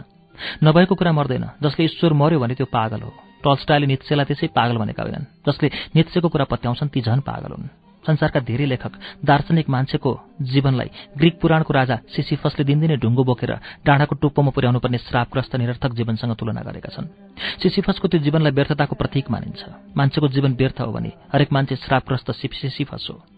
नभएको 0.63 0.95
कुरा 0.95 1.11
मर्दैन। 1.11 1.45
जसले 1.63 1.85
ईश्वर 1.85 2.13
मर्यो 2.13 2.39
भने 2.39 2.55
त्यो 2.55 2.65
पागल 2.65 3.01
हो। 3.01 3.11
टल्स्टाले 3.43 3.85
नित्सेलाई 3.87 4.25
त्यसै 4.25 4.47
पागल 4.55 4.77
भनेका 4.77 5.03
होइनन्। 5.03 5.25
जसले 5.47 5.67
नित्सेको 5.95 6.27
कुरा 6.29 6.45
पत्याउँछन् 6.45 6.89
ती 6.89 7.01
झन् 7.01 7.21
पागल 7.21 7.51
हुन्। 7.51 7.82
संसारका 8.07 8.39
धेरै 8.39 8.65
लेखक 8.65 8.93
दार्शनिक 9.25 9.69
मान्छेको 9.69 10.11
जीवनलाई 10.41 10.89
ग्रिक 11.17 11.39
पुराणको 11.41 11.73
राजा 11.73 11.95
सिसिफसले 12.15 12.63
दिनदिनै 12.63 12.97
ढुङ्गो 12.97 13.23
बोकेर 13.23 13.51
डाँडाको 13.85 14.15
टुप्पोमा 14.15 14.51
पुर्याउनु 14.51 14.79
पर्ने 14.79 14.97
श्रापग्रस्त 14.97 15.55
निरर्थक 15.55 15.91
जीवनसँग 15.93 16.35
तुलना 16.35 16.61
गरेका 16.61 16.89
छन्। 16.95 17.07
सिसिफसको 17.63 18.07
त्यो 18.07 18.19
जीवनलाई 18.19 18.51
व्यर्थताको 18.51 18.95
प्रतीक 18.95 19.31
मानिन्छ। 19.31 19.61
मान्छेको 19.97 20.27
जीवन 20.35 20.51
व्यर्थ 20.59 20.81
हो 20.81 20.91
भने 20.91 21.11
हरेक 21.33 21.49
मान्छे 21.51 21.75
श्रापग्रस्त 21.75 22.31
सिसिफस 22.31 23.07
हो। 23.11 23.32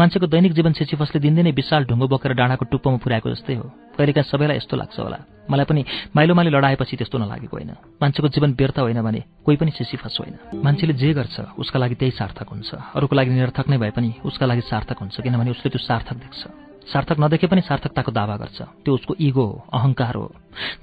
मान्छेको 0.00 0.26
दैनिक 0.26 0.52
जीवन 0.52 0.72
सिसिफसले 0.72 1.20
दिनदिनै 1.20 1.52
विशाल 1.52 1.84
ढुङ्गो 1.84 2.06
बोकेर 2.08 2.32
डाँडाको 2.34 2.64
टुप्पोमा 2.64 2.98
पुर्याएको 2.98 3.30
जस्तै 3.30 3.54
हो। 3.54 3.66
कहिलेकाहीँ 3.98 4.28
सबैलाई 4.30 4.56
यस्तो 4.56 4.76
लाग्छ 4.76 4.96
होला। 5.00 5.18
मलाई 5.50 5.64
पनि 5.64 5.84
माइलोमाले 6.16 6.50
लडाएपछि 6.50 6.96
त्यस्तो 6.96 7.18
नलागेको 7.18 7.56
होइन। 7.56 7.72
मान्छेको 8.02 8.28
जीवन 8.28 8.50
व्यर्थ 8.58 8.78
होइन 8.78 9.00
भने 9.02 9.20
कोही 9.44 9.56
पनि 9.56 9.70
सिसिफस 9.70 10.16
होइन। 10.20 10.34
मान्छेले 10.64 10.92
जे 10.94 11.12
गर्छ 11.14 11.36
उसका 11.58 11.78
लागि 11.78 11.94
त्यही 11.94 12.12
सार्थक 12.12 12.48
हुन्छ। 12.48 12.70
अरूको 12.96 13.14
लागि 13.16 13.30
निरर्थक 13.30 13.68
नै 13.68 13.78
भए 13.78 13.90
पनि 13.90 14.14
उसका 14.24 14.46
लागि 14.46 14.62
सार्थक 14.66 14.98
हुन्छ 15.00 15.20
किनभने 15.20 15.50
उसले 15.50 15.68
त्यो 15.70 15.80
सार्थक 15.84 16.16
देख्छ। 16.16 16.42
सार्थक 16.84 17.16
नदेखे 17.20 17.46
पनि 17.46 17.60
सार्थकताको 17.60 18.12
दावा 18.12 18.36
गर्छ। 18.36 18.58
त्यो 18.84 18.94
उसको 18.94 19.14
इगो 19.20 19.44
हो 19.44 19.64
अहंकार 19.72 20.14
हो। 20.14 20.26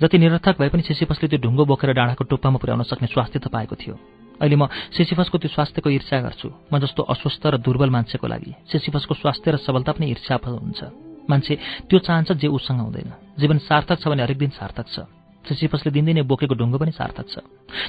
जति 0.01 0.17
निरर्थक 0.17 0.55
भए 0.59 0.69
पनि 0.69 0.81
सिसिफसले 0.81 1.29
त्यो 1.29 1.39
ढुङ्गो 1.39 1.65
बोकेर 1.65 1.93
डाँडाको 1.93 2.23
टुप्पामा 2.25 2.57
पुर्याउन 2.57 2.83
सक्ने 2.83 3.07
स्वास्थ्य 3.07 3.39
त 3.39 3.47
पाएको 3.47 3.75
थियो। 3.75 4.20
अहिले 4.41 4.57
म 4.57 4.65
सिसिफसको 4.97 5.37
त्यो 5.37 5.49
स्वास्थ्यको 5.53 5.89
ईर्ष्या 5.89 6.19
गर्छु। 6.25 6.47
म 6.73 6.73
जस्तो 6.81 7.01
अस्वस्थ 7.13 7.43
र 7.45 7.55
दुर्बल 7.61 7.89
मान्छेको 7.93 8.25
लागि 8.25 8.51
सिसिफसको 8.73 9.13
स्वास्थ्य 9.21 9.47
र 9.53 9.55
सबलता 9.61 9.91
पनि 9.93 10.05
ईर्ष्या 10.17 10.37
हुन्छ। 10.41 10.81
मान्छे 11.29 11.53
त्यो 11.85 11.99
चाहन्छ 12.01 12.31
जे 12.41 12.47
उसँग 12.49 12.81
हुँदैन। 12.81 13.37
जीवन 13.37 13.57
सार्थक 13.61 13.97
छ 14.01 14.07
भने 14.09 14.23
हरेक 14.25 14.37
दिन 14.41 14.51
सार्थक 14.57 14.87
छ। 14.89 15.05
सिसिफसले 15.45 15.91
दिनदिनै 15.93 16.21
बोकेको 16.25 16.53
ढुङ्गो 16.57 16.77
पनि 16.81 16.91
सार्थक 16.91 17.25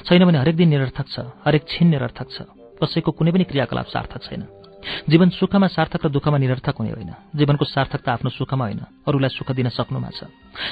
छैन 0.05 0.21
भने 0.25 0.37
हरेक 0.37 0.55
दिन 0.55 0.69
निरर्थक 0.69 1.07
छ। 1.09 1.17
हरेक 1.45 1.63
छिन 1.65 1.87
निरर्थक 1.89 2.27
छ। 2.29 2.37
कसैको 2.77 3.11
कुनै 3.17 3.31
पनि 3.33 3.43
क्रियाकलाप 3.49 3.87
सार्थक 3.89 4.21
छैन। 4.29 4.62
जीवन 5.09 5.29
सुखमा 5.29 5.67
सार्थक 5.67 6.05
र 6.05 6.09
दुःखमा 6.09 6.37
निरर्थक 6.37 6.75
हुने 6.79 6.91
होइन। 6.91 7.11
जीवनको 7.35 7.65
सार्थकता 7.65 8.13
आफ्नो 8.13 8.29
सुखमा 8.29 8.65
होइन। 8.65 8.81
अरूलाई 9.07 9.29
सुख 9.29 9.51
दिन 9.51 9.69
सक्नुमा 9.69 10.09
छ। 10.09 10.29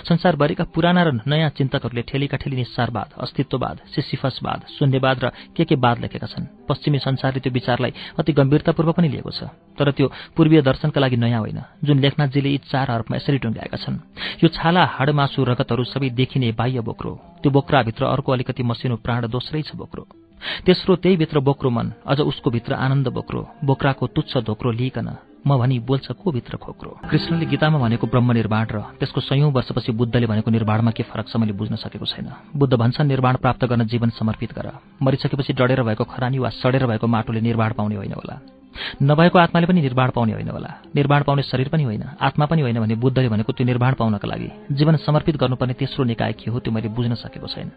संसारभरिका 0.08 0.64
पुराना 0.70 1.02
र 1.04 1.10
नयाँ 1.26 1.50
चिन्तकहरूले 1.58 2.02
ठेलीका 2.02 2.38
ठेली 2.38 2.56
निस्सारवाद 2.56 3.10
अस्तित्ववाद 3.18 3.78
सिसिफसवाद 3.90 4.60
शून्यवाद 4.78 5.18
र 5.24 5.26
के 5.56 5.64
के 5.66 5.76
वाद 5.76 5.98
लेखेका 6.02 6.28
छन्। 6.28 6.46
पश्चिमी 6.70 7.00
संसारले 7.00 7.40
त्यो 7.40 7.52
विचारलाई 7.52 7.92
अति 8.20 8.32
गम्भीरतापूर्वक 8.34 8.96
पनि 8.96 9.10
लिएको 9.10 9.32
छ। 9.32 9.50
तर 9.74 9.92
त्यो 9.92 10.08
पूर्वीय 10.38 10.62
दर्शनका 10.62 11.00
लागि 11.02 11.18
नयाँ 11.18 11.42
होइन। 11.42 11.60
जुन 11.84 12.00
लेखनाथजीले 12.00 12.50
यी 12.50 12.58
चार 12.70 12.88
अर्पमा 12.92 13.18
यसरी 13.18 13.38
टुङ्ग्याएका 13.42 13.78
छन् 13.78 13.98
यो 14.44 14.48
छाला 14.48 14.86
हाडमासु 14.86 15.44
रगतहरू 15.44 15.84
सबै 15.84 16.10
देखिने 16.14 16.52
बाह्य 16.54 16.82
बोक्रो। 16.82 17.42
त्यो 17.42 17.50
बोक्राभित्र 17.52 18.06
अर्को 18.06 18.30
अलिकति 18.32 18.64
मसिनो 18.64 18.96
प्राण 19.02 19.28
दोस्रै 19.28 19.62
छ 19.62 19.76
बोक्रो। 19.76 20.21
तेस्रो 20.66 20.96
त्यही 20.96 21.18
भित्र 21.18 21.40
बोक्रो 21.40 21.70
मन। 21.70 21.92
अझ 22.08 22.20
उसको 22.20 22.50
भित्र 22.52 22.74
आनन्द 22.74 23.08
बोक्रो। 23.08 23.48
बोक्राको 23.66 24.08
तुच्छ 24.08 24.38
धोक्रो 24.38 24.72
लिइकन। 24.72 25.10
म 25.48 25.58
भनी 25.58 25.80
बोल्छ 25.80 26.12
को 26.12 26.32
भित्र 26.32 26.58
खोक्रो? 26.58 27.00
कृष्णले 27.10 27.46
गीतामा 27.46 27.80
भनेको 27.80 28.08
ब्रह्म 28.08 28.32
निर्माण 28.32 28.66
र 28.72 28.80
त्यसको 29.02 29.22
सयौं 29.22 29.52
वर्षपछि 29.52 29.92
बुद्धले 29.92 30.28
भनेको 30.28 30.52
निर्माणमा 30.52 30.92
के 30.92 31.04
फरक 31.04 31.28
छ 31.28 31.36
मैले 31.38 31.54
बुझ्न 31.54 31.76
सकेको 31.76 32.06
छैन। 32.06 32.30
बुद्ध 32.56 32.74
भन्छन् 32.74 33.08
निर्माण 33.08 33.36
प्राप्त 33.36 33.66
गर्न 33.66 33.86
जीवन 33.86 34.10
समर्पित 34.10 34.54
गर। 34.54 34.70
मरिसकेपछि 35.02 35.54
डढेर 35.54 35.82
भएको 35.84 36.04
खरानी 36.04 36.40
वा 36.40 36.50
सडेर 36.50 36.86
भएको 36.86 37.08
माटोले 37.08 37.42
निर्माण 37.42 37.74
पाउने 37.74 37.96
होइन 37.96 38.14
होला। 38.14 38.61
नभएको 39.02 39.40
आत्माले 39.40 39.68
पनि 39.68 39.82
निर्माण 39.82 40.10
पाउने 40.10 40.34
होइन 40.34 40.50
होला। 40.50 40.72
निर्माण 40.96 41.24
पाउने 41.24 41.44
शरीर 41.44 41.68
पनि 41.70 41.84
होइन 41.84 42.04
आत्मा 42.20 42.46
पनि 42.46 42.62
होइन 42.62 42.80
भने 42.80 42.96
बुद्धले 42.96 43.30
भनेको 43.30 43.52
त्यो 43.54 43.66
निर्माण 43.66 43.94
पाउनका 43.94 44.28
लागि 44.28 44.50
जीवन 44.72 44.96
समर्पित 44.96 45.36
गर्नुपर्ने 45.38 45.74
तेस्रो 45.74 46.04
निकाय 46.04 46.34
के 46.34 46.52
हो 46.52 46.60
त्यो 46.60 46.74
मैले 46.74 46.88
बुझ्न 46.88 47.14
सकेको 47.16 47.48
छैन। 47.48 47.72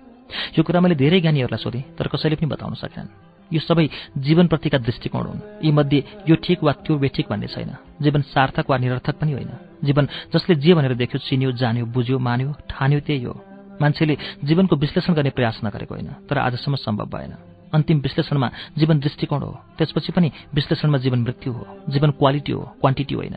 यो 0.56 0.62
कुरा 0.62 0.80
मैले 0.80 0.94
धेरै 0.94 1.20
ज्ञानीहरूलाई 1.20 1.62
सोधेँ 1.62 1.82
तर 1.98 2.06
कसैले 2.08 2.36
पनि 2.36 2.46
बताउन 2.46 2.74
सकेनन्। 2.74 3.08
यो 3.52 3.60
सबै 3.60 3.88
जीवनप्रतिका 4.18 4.78
दृष्टिकोण 4.78 5.24
हुन्। 5.26 5.40
यीमध्ये 5.62 6.04
यो 6.28 6.34
ठिक 6.34 6.64
वा 6.64 6.72
त्यो 6.72 6.98
बेठिक 6.98 7.26
भन्ने 7.30 7.46
छैन। 7.46 7.70
जीवन 8.00 8.22
सार्थक 8.32 8.70
वा 8.70 8.76
निरर्थक 8.78 9.14
पनि 9.20 9.32
होइन। 9.32 9.50
जीवन 9.84 10.08
जसले 10.32 10.54
जे 10.56 10.74
भनेर 10.74 10.94
देख्यो 10.94 11.18
चिन्यो 11.18 11.52
जान्यो 11.52 11.84
बुझ्यो 11.86 12.18
मान्यो 12.18 12.54
ठान्यो 12.70 13.00
त्यही 13.00 13.24
हो। 13.24 13.34
मान्छेले 13.80 14.16
जीवनको 14.44 14.76
विश्लेषण 14.76 15.12
गर्ने 15.14 15.30
प्रयास 15.30 15.60
नगरेको 15.64 15.94
होइन 15.94 16.10
तर 16.30 16.38
आजसम्म 16.38 16.74
सम्भव 16.76 17.06
भएन। 17.10 17.53
अन्तिम 17.74 17.98
विश्लेषणमा 17.98 18.48
जीवन 18.78 18.98
दृष्टिकोण 18.98 19.42
हो। 19.42 19.52
त्यसपछि 19.78 20.12
पनि 20.12 20.32
विश्लेषणमा 20.54 20.98
जीवन 20.98 21.18
मृत्यु 21.18 21.52
हो। 21.52 21.66
जीवन 21.88 22.10
क्वालिटी 22.10 22.52
हो 22.52 22.62
क्वान्टिटी 22.80 23.14
होइन। 23.14 23.36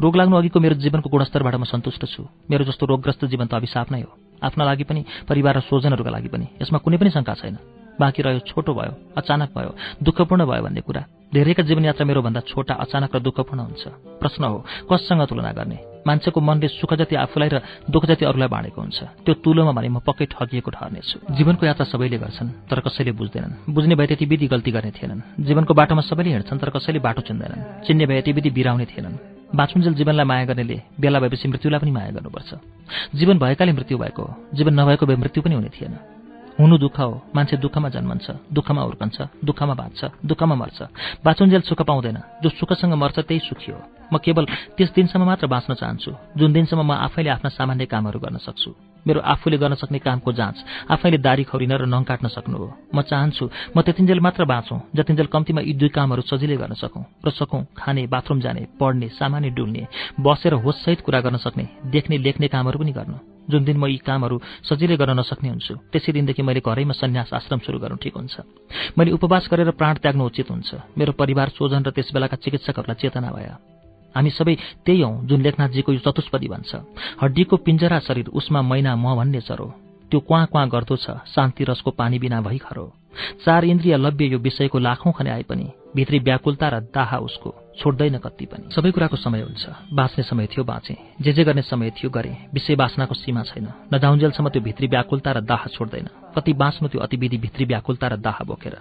रोग 0.00 0.16
लाग्नु 0.16 0.36
अघिको 0.36 0.60
मेरो 0.60 0.74
जीवनको 0.74 1.08
गुणस्तरबाट 1.10 1.54
म 1.54 1.64
सन्तुष्ट 1.64 2.04
छु। 2.04 2.22
मेरो 2.50 2.64
जस्तो 2.64 2.86
रोगग्रस्त 2.86 3.24
जीवन 3.24 3.46
त 3.46 3.54
अभिशाप 3.54 3.92
नै 3.92 4.00
हो। 4.02 4.12
आफ्ना 4.42 4.64
लागि 4.64 4.84
पनि 4.84 5.04
परिवार 5.28 5.56
र 5.56 5.60
स्वजनहरूका 5.60 6.10
लागि 6.10 6.28
पनि। 6.28 6.46
यसमा 6.62 6.78
कुनै 6.78 6.96
पनि 6.96 7.10
शङ्का 7.10 7.34
छैन। 7.34 7.56
बाँकी 8.00 8.22
रह्यो 8.22 8.40
छोटो 8.48 8.72
भयो 8.74 8.92
अचानक 9.16 9.48
भयो 9.56 9.74
दुःखपूर्ण 10.02 10.44
भयो 10.46 10.62
भन्ने 10.62 10.80
कुरा। 10.80 11.02
धेरैका 11.34 11.62
जीवनयात्रा 11.62 12.06
मेरोभन्दा 12.06 12.40
छोटा 12.40 12.74
अचानक 12.74 13.16
र 13.16 13.18
दुःखपूर्ण 13.18 13.60
हुन्छ। 13.60 13.84
प्रश्न 14.20 14.44
हो 14.44 14.64
कससँग 14.92 15.22
तुलना 15.28 15.52
गर्ने? 15.52 15.89
मान्छेको 16.06 16.40
मनले 16.40 16.68
सुख 16.68 16.94
जति 16.94 17.14
आफूलाई 17.16 17.48
र 17.48 17.60
दुःख 17.90 18.04
जति 18.06 18.24
अरूलाई 18.24 18.48
बाँडेको 18.48 18.80
हुन्छ। 18.80 18.98
त्यो 19.24 19.34
तुलोमा 19.34 19.72
भने 19.72 19.88
म 19.88 19.98
पक्कै 20.00 20.26
ठगिएको 20.26 20.70
ठहर्नेछु। 20.70 21.34
जीवनको 21.36 21.66
यात्रा 21.66 21.84
सबैले 21.84 22.18
गर्छन् 22.18 22.50
तर 22.70 22.80
कसैले 22.80 23.12
बुझ्दैनन्। 23.12 23.74
बुझ्ने 23.74 23.94
भए 23.94 24.06
त्यति 24.06 24.24
विधि 24.24 24.46
गल्ती 24.48 24.70
गर्ने 24.70 24.90
थिएनन्। 24.90 25.20
जीवनको 25.44 25.74
बाटोमा 25.74 26.02
सबैले 26.02 26.30
हिँड्छन् 26.30 26.58
तर 26.58 26.70
कसैले 26.70 26.98
बाटो 26.98 27.20
चिन्दैनन्। 27.20 27.84
चिन्ने 27.84 28.06
भए 28.06 28.18
यति 28.18 28.32
विधि 28.32 28.50
बिराउने 28.50 28.86
थिएनन्। 28.86 29.16
बाँचुन्जेल 29.54 29.94
जीवनलाई 29.94 30.24
माया 30.24 30.44
गर्नेले 30.44 30.82
बेला 31.00 31.20
भएपछि 31.20 31.48
मृत्युलाई 31.48 31.80
पनि 31.80 31.90
माया 31.90 32.10
गर्नुपर्छ। 32.10 32.50
जीवन 33.14 33.38
भएकाले 33.38 33.72
मृत्यु 33.72 33.98
भएको 33.98 34.24
जीवन 34.54 34.72
नभएको 34.80 35.06
भए 35.06 35.16
मृत्यु 35.16 35.42
पनि 35.42 35.54
हुने 35.54 35.68
थिएन। 35.68 35.94
हुनु 36.60 36.78
दुःख 36.78 36.98
हो। 37.00 37.22
मान्छे 37.34 37.56
दुःखमा 37.56 37.88
जन्मन्छ 37.88 38.30
दुःखमा 38.52 38.82
हुर्कन्छ 38.82 39.18
दुःखमा 39.44 39.74
बाँच्छ 39.74 40.00
दुःखमा 40.24 40.54
मर्छ। 40.54 40.78
बाँचुन्जेल 41.24 41.60
सुख 41.60 41.82
पाउँदैन। 41.82 42.18
जो 42.42 42.48
सुखसँग 42.48 42.94
मर्छ 42.94 43.18
त्यही 43.18 43.40
सुखी 43.40 43.72
हो। 43.72 43.99
म 44.12 44.18
केवल 44.18 44.44
त्यस 44.76 44.90
दिनसम्म 44.94 45.24
मात्र 45.24 45.46
बाँच्न 45.46 45.74
चाहन्छु। 45.74 46.10
जुन 46.36 46.52
दिनसम्म 46.52 46.82
म 46.82 46.92
आफैले 47.06 47.30
आफ्ना 47.30 47.50
सामान्य 47.50 47.86
कामहरू 47.86 48.18
गर्न 48.18 48.38
सक्छु। 48.38 48.70
मेरो 49.06 49.20
आफूले 49.24 49.56
गर्न 49.56 49.74
सक्ने 49.80 49.98
कामको 49.98 50.32
जाँच 50.32 50.56
आफैले 50.90 51.18
दारी 51.18 51.44
खौरिन 51.48 51.72
र 51.72 51.84
नङ 51.88 52.02
काट्न 52.04 52.28
सक्नु 52.28 52.56
हो। 52.58 52.68
म 52.94 53.00
चाहन्छु 53.00 53.44
म 53.76 53.80
त्यतिन्जेल 53.80 54.20
मात्र 54.20 54.44
बाँचौँ 54.44 54.92
जतिन्जेल 54.92 55.26
कम्तीमा 55.32 55.60
यी 55.64 55.72
दुई 55.72 55.88
कामहरू 55.88 56.22
सजिलै 56.22 56.56
गर्न 56.60 56.74
सकौँ। 56.76 57.04
र 57.24 57.30
सकौँ 57.30 57.64
खाने 57.72 58.06
बाथरुम 58.06 58.40
जाने 58.40 58.62
पढ्ने 58.76 59.08
सामान्य 59.16 59.50
डुल्ने 59.56 59.86
बसेर 60.20 60.52
होससहित 60.60 61.00
कुरा 61.00 61.20
गर्न 61.20 61.36
सक्ने 61.40 61.64
देख्ने 61.88 62.18
लेख्ने 62.18 62.48
कामहरू 62.52 62.78
पनि 62.78 62.92
गर्नु। 62.92 63.18
जुन 63.50 63.64
दिन 63.64 63.76
म 63.80 63.88
यी 63.88 64.04
कामहरू 64.04 64.36
सजिलै 64.68 64.96
गर्न 65.00 65.16
नसक्ने 65.18 65.48
हुन्छु 65.48 65.74
त्यसै 65.90 66.12
दिनदेखि 66.12 66.42
मैले 66.44 66.60
घरैमा 66.60 66.92
सन्यास 66.92 67.32
आश्रम 67.32 67.58
सुरु 67.64 67.78
गर्नु 67.80 67.96
ठिक 67.96 68.14
हुन्छ। 68.14 68.36
मैले 69.00 69.16
उपवास 69.16 69.48
गरेर 69.50 69.70
प्राण 69.80 69.94
त्याग्नु 70.04 70.22
उचित 70.28 70.50
हुन्छ। 70.52 70.70
मेरो 70.98 71.12
परिवार 71.16 71.48
स्वजन 71.56 71.82
र 71.82 71.90
त्यस 71.90 72.12
बेलाका 72.12 72.36
चिकित्सकहरूलाई 72.36 73.00
चेतना 73.00 73.32
भए। 73.32 73.79
हामी 74.14 74.30
सबै 74.30 74.54
त्यही 74.84 75.00
हौ 75.02 75.12
जुन 75.28 75.40
लेखनाथजीको 75.42 75.92
यो 75.92 76.00
चतुष्पदी 76.06 76.48
भन्छ। 76.48 76.70
हड्डीको 77.22 77.56
पिञ्जरा 77.56 77.98
शरीर 78.06 78.28
उसमा 78.32 78.60
मैना 78.62 78.96
म 78.96 79.14
भन्ने 79.16 79.40
चरो 79.40 79.66
त्यो 80.10 80.20
क्वाँ 80.20 80.46
क्वाँ 80.46 80.68
गर्दो 80.68 80.96
छ 80.96 81.10
शान्ति 81.34 81.64
रसको 81.64 81.90
पानी 81.90 82.18
बिना 82.18 82.40
भई 82.40 82.58
खरो 82.58 82.86
चार 83.44 83.64
इन्द्रिय 83.64 83.96
लभ्य 83.96 84.24
यो 84.26 84.38
विषयको 84.38 84.78
लाखौं 84.78 85.12
खने 85.12 85.30
आए 85.30 85.42
पनि। 85.42 85.66
भित्री 85.96 86.18
व्याकुलता 86.18 86.68
र 86.68 86.80
दाहा 86.80 87.18
उसको 87.18 87.54
छोड्दैन 87.78 88.18
कति 88.18 88.46
पनि। 88.46 88.70
सबै 88.72 88.90
कुराको 88.90 89.16
समय 89.16 89.40
हुन्छ। 89.40 89.66
बाँच्ने 89.92 90.24
समय 90.24 90.46
थियो 90.46 90.64
बाँचे। 90.64 90.96
जे 91.20 91.32
जे 91.32 91.44
गर्ने 91.44 91.62
समय 91.62 91.90
थियो 91.90 92.10
गरे। 92.10 92.36
विषय 92.54 92.76
बाँच्नाको 92.76 93.14
सीमा 93.14 93.42
छैन। 93.42 93.68
नजाउन्जेलसम्म 93.94 94.48
त्यो 94.48 94.62
भित्री 94.62 94.86
व्याकुलता 94.86 95.32
र 95.32 95.40
दाह 95.40 95.66
छोड्दैन। 95.66 96.08
कति 96.36 96.52
बाँच्नु 96.52 96.88
त्यो 96.88 97.00
अतिविधि 97.00 97.38
भित्री 97.38 97.64
व्याकुलता 97.64 98.08
र 98.08 98.16
दाह 98.16 98.44
बोकेर। 98.44 98.76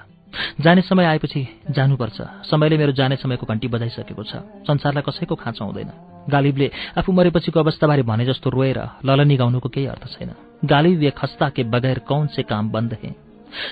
जाने 0.61 0.81
समय 0.81 1.06
आएपछि 1.06 1.47
जानुपर्छ। 1.72 2.22
समयले 2.45 2.77
मेरो 2.77 2.92
जाने 2.92 3.15
समयको 3.15 3.45
घन्टी 3.45 3.67
बजाइसकेको 3.67 4.24
छ। 4.24 4.35
संसारलाई 4.67 5.03
कसैको 5.08 5.35
खाँचो 5.35 5.65
हुँदैन। 5.65 5.92
गालिबले 6.29 6.72
आफू 6.97 7.11
मरेपछिको 7.11 7.59
अवस्थाबारे 7.59 8.03
भने 8.03 8.25
जस्तो 8.25 8.49
रोएर 8.49 8.79
ललनी 9.06 9.38
गाउनुको 9.38 9.69
केही 9.69 9.88
अर्थ 9.88 10.06
छैन। 10.06 10.31
गालिब 10.65 10.99
वे 10.99 11.09
खस्ता 11.09 11.49
के 11.49 11.63
बगैर 11.63 11.99
कौन 11.99 12.27
से 12.27 12.43
काम 12.43 12.69
बन्द 12.69 12.97
है? 13.03 13.28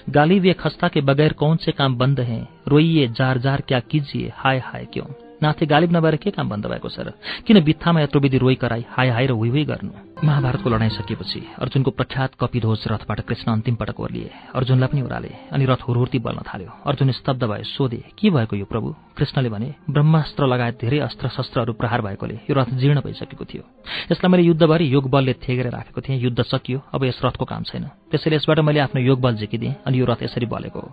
गाली 0.10 0.50
या 0.50 0.54
खस्ता 0.54 0.88
के 0.88 1.02
बगैर 1.02 1.34
कौन 1.34 1.58
से 1.58 1.72
काम 1.72 1.98
बंद 1.98 2.20
हैं? 2.20 2.50
रोइए 2.68 3.08
जार 3.08 3.38
जार 3.38 3.62
क्या 3.62 3.80
कीजिए? 3.80 4.32
हाय 4.36 4.58
हाय 4.60 4.86
क्यों? 4.86 5.27
नाथे 5.44 5.66
गालिब 5.66 5.96
नभएर 5.96 6.16
के 6.16 6.32
काम 6.32 6.50
बन्द 6.50 6.66
भएको 6.66 6.90
छ 6.90 7.00
र 7.00 7.14
किन 7.46 7.60
बित्थामा 7.64 8.02
यत्रो 8.02 8.20
विधि 8.22 8.38
रोइ 8.38 8.56
कराई 8.56 8.86
हाय 8.90 9.10
हाय 9.10 9.26
र 9.28 9.32
हुइ 9.32 9.50
हुइ 9.50 9.64
गर्नु? 9.66 9.92
महाभारतको 10.18 10.70
लडाईँ 10.70 10.90
सकिएपछि 10.90 11.40
अर्जुनको 11.62 11.92
प्रख्यात 11.92 12.32
कपिध्वज 12.42 12.84
रथबाट 12.90 13.20
कृष्ण 13.22 13.52
अन्तिम 13.52 13.76
पटक 13.76 14.00
ओर्लिए। 14.00 14.30
अर्जुनलाई 14.58 14.90
पनि 14.90 15.02
उराले 15.02 15.32
अनि 15.54 15.66
रथ 15.66 15.82
हुरहुर्ती 15.88 16.20
बल्न 16.20 16.42
थाल्यो। 16.42 16.72
अर्जुन 16.90 17.12
स्तब्ध 17.12 17.44
भए 17.44 17.64
सोधे 17.70 18.02
के 18.18 18.30
भएको 18.30 18.56
यो 18.56 18.66
प्रभु? 18.66 18.94
कृष्णले 19.18 19.50
भने 19.50 19.74
ब्रह्मास्त्र 19.90 20.48
लगायत 20.48 20.82
धेरै 20.82 21.00
अस्त्र 21.06 21.28
शस्त्रहरू 21.30 21.74
प्रहार 21.74 22.02
भएकोले 22.02 22.36
यो 22.50 22.54
रथ 22.58 22.74
जीर्ण 22.82 23.02
भइसकेको 23.06 23.46
थियो। 23.46 23.64
यसलाई 24.12 24.32
मैले 24.32 24.44
युद्धभरि 24.44 24.94
योग 24.94 25.10
बलले 25.10 25.34
थेगेर 25.38 25.70
राखेको 25.70 26.02
थिएँ। 26.02 26.18
युद्ध 26.18 26.42
सकियो 26.44 26.82
अब 26.94 27.04
यस 27.06 27.22
रथको 27.26 27.46
काम 27.46 27.64
छैन। 27.64 27.86
त्यसैले 28.10 28.36
यसबाट 28.36 28.60
मैले 28.60 28.80
आफ्नो 28.80 29.02
योग 29.02 29.22
बल 29.22 29.36
झिकिदिएँ 29.38 29.76
अनि 29.86 30.00
यो 30.00 30.06
रथ 30.06 30.24
यसरी 30.24 30.46
बलेको 30.46 30.80
हो। 30.80 30.90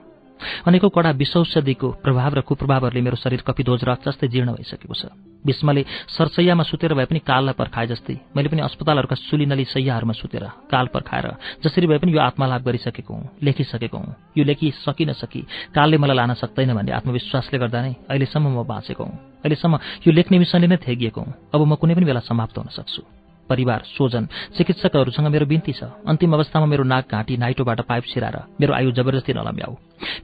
अनेकौं 0.66 0.90
कडा 0.90 1.10
विषौषधिको 1.10 1.88
प्रभाव 2.04 2.34
र 2.34 2.40
कुप्रभावहरूले 2.40 3.00
मेरो 3.00 3.16
शरीर 3.16 3.42
कपिध्वज 3.46 3.84
रथ 3.84 4.00
जस्तै 4.08 4.28
जीर्ण 4.28 4.52
भइसकेको 4.54 4.94
छ। 4.94 5.12
भीष्मले 5.44 5.84
सरसैयामा 6.08 6.62
सुतेर 6.64 6.94
भए 6.94 7.04
पनि 7.04 7.20
काललाई 7.20 7.54
पर्खाए 7.54 7.86
जस्तै 7.86 8.16
मैले 8.36 8.48
पनि 8.48 8.60
अस्पतालहरूका 8.64 9.16
सुलिनली 9.16 9.64
सैयाहरूमा 9.64 10.12
सुतेर 10.12 10.44
काल 10.72 10.86
पर्खाएर 10.88 11.26
जसरी 11.64 11.86
भए 11.86 11.98
पनि 11.98 12.12
यो 12.12 12.20
आत्मालाभ 12.20 12.62
गरिसकेको 12.64 13.14
हुँ 13.14 13.28
लेखिसकेको 13.42 13.98
हुँ। 13.98 14.14
यो 14.38 14.44
लेखी 14.44 14.70
सकि 14.84 15.04
नसकी 15.04 15.40
कालले 15.74 15.96
मलाई 15.98 16.16
लान 16.16 16.34
सक्दैन 16.34 16.74
भन्ने 16.74 16.92
आत्मविश्वासले 16.92 17.58
गर्दा 17.58 17.80
नै 17.82 17.92
अहिलेसम्म 18.08 18.48
म 18.48 18.64
बाँचेको 18.64 19.04
हुँ। 19.04 19.16
अहिलेसम्म 19.44 19.74
यो 20.06 20.10
लेख्ने 20.12 20.38
मिसनले 20.38 20.66
नै 20.66 20.76
थेगिएको 20.80 21.20
हुँ। 21.20 21.32
अब 21.54 21.60
म 21.60 21.74
कुनै 21.76 21.94
पनि 21.94 22.04
बेला 22.08 22.20
समाप्त 22.24 22.58
हुन 22.58 22.68
सक्छु। 22.72 23.23
परिवार 23.48 23.82
स्वजन 23.86 24.24
चिकित्सकहरूसँग 24.56 25.26
मेरो 25.28 25.46
बिन्ती 25.46 25.72
छ। 25.72 25.90
अन्तिम 26.06 26.32
अवस्थामा 26.34 26.66
मेरो 26.66 26.84
नाक 26.84 27.04
घाँटी 27.10 27.36
नाइटोबाट 27.36 27.80
पाइप 27.80 28.04
छिराएर 28.12 28.36
मेरो 28.60 28.72
आयु 28.74 28.90
जबरजस्ती 28.92 29.32
नलम्ब्याऊ 29.32 29.74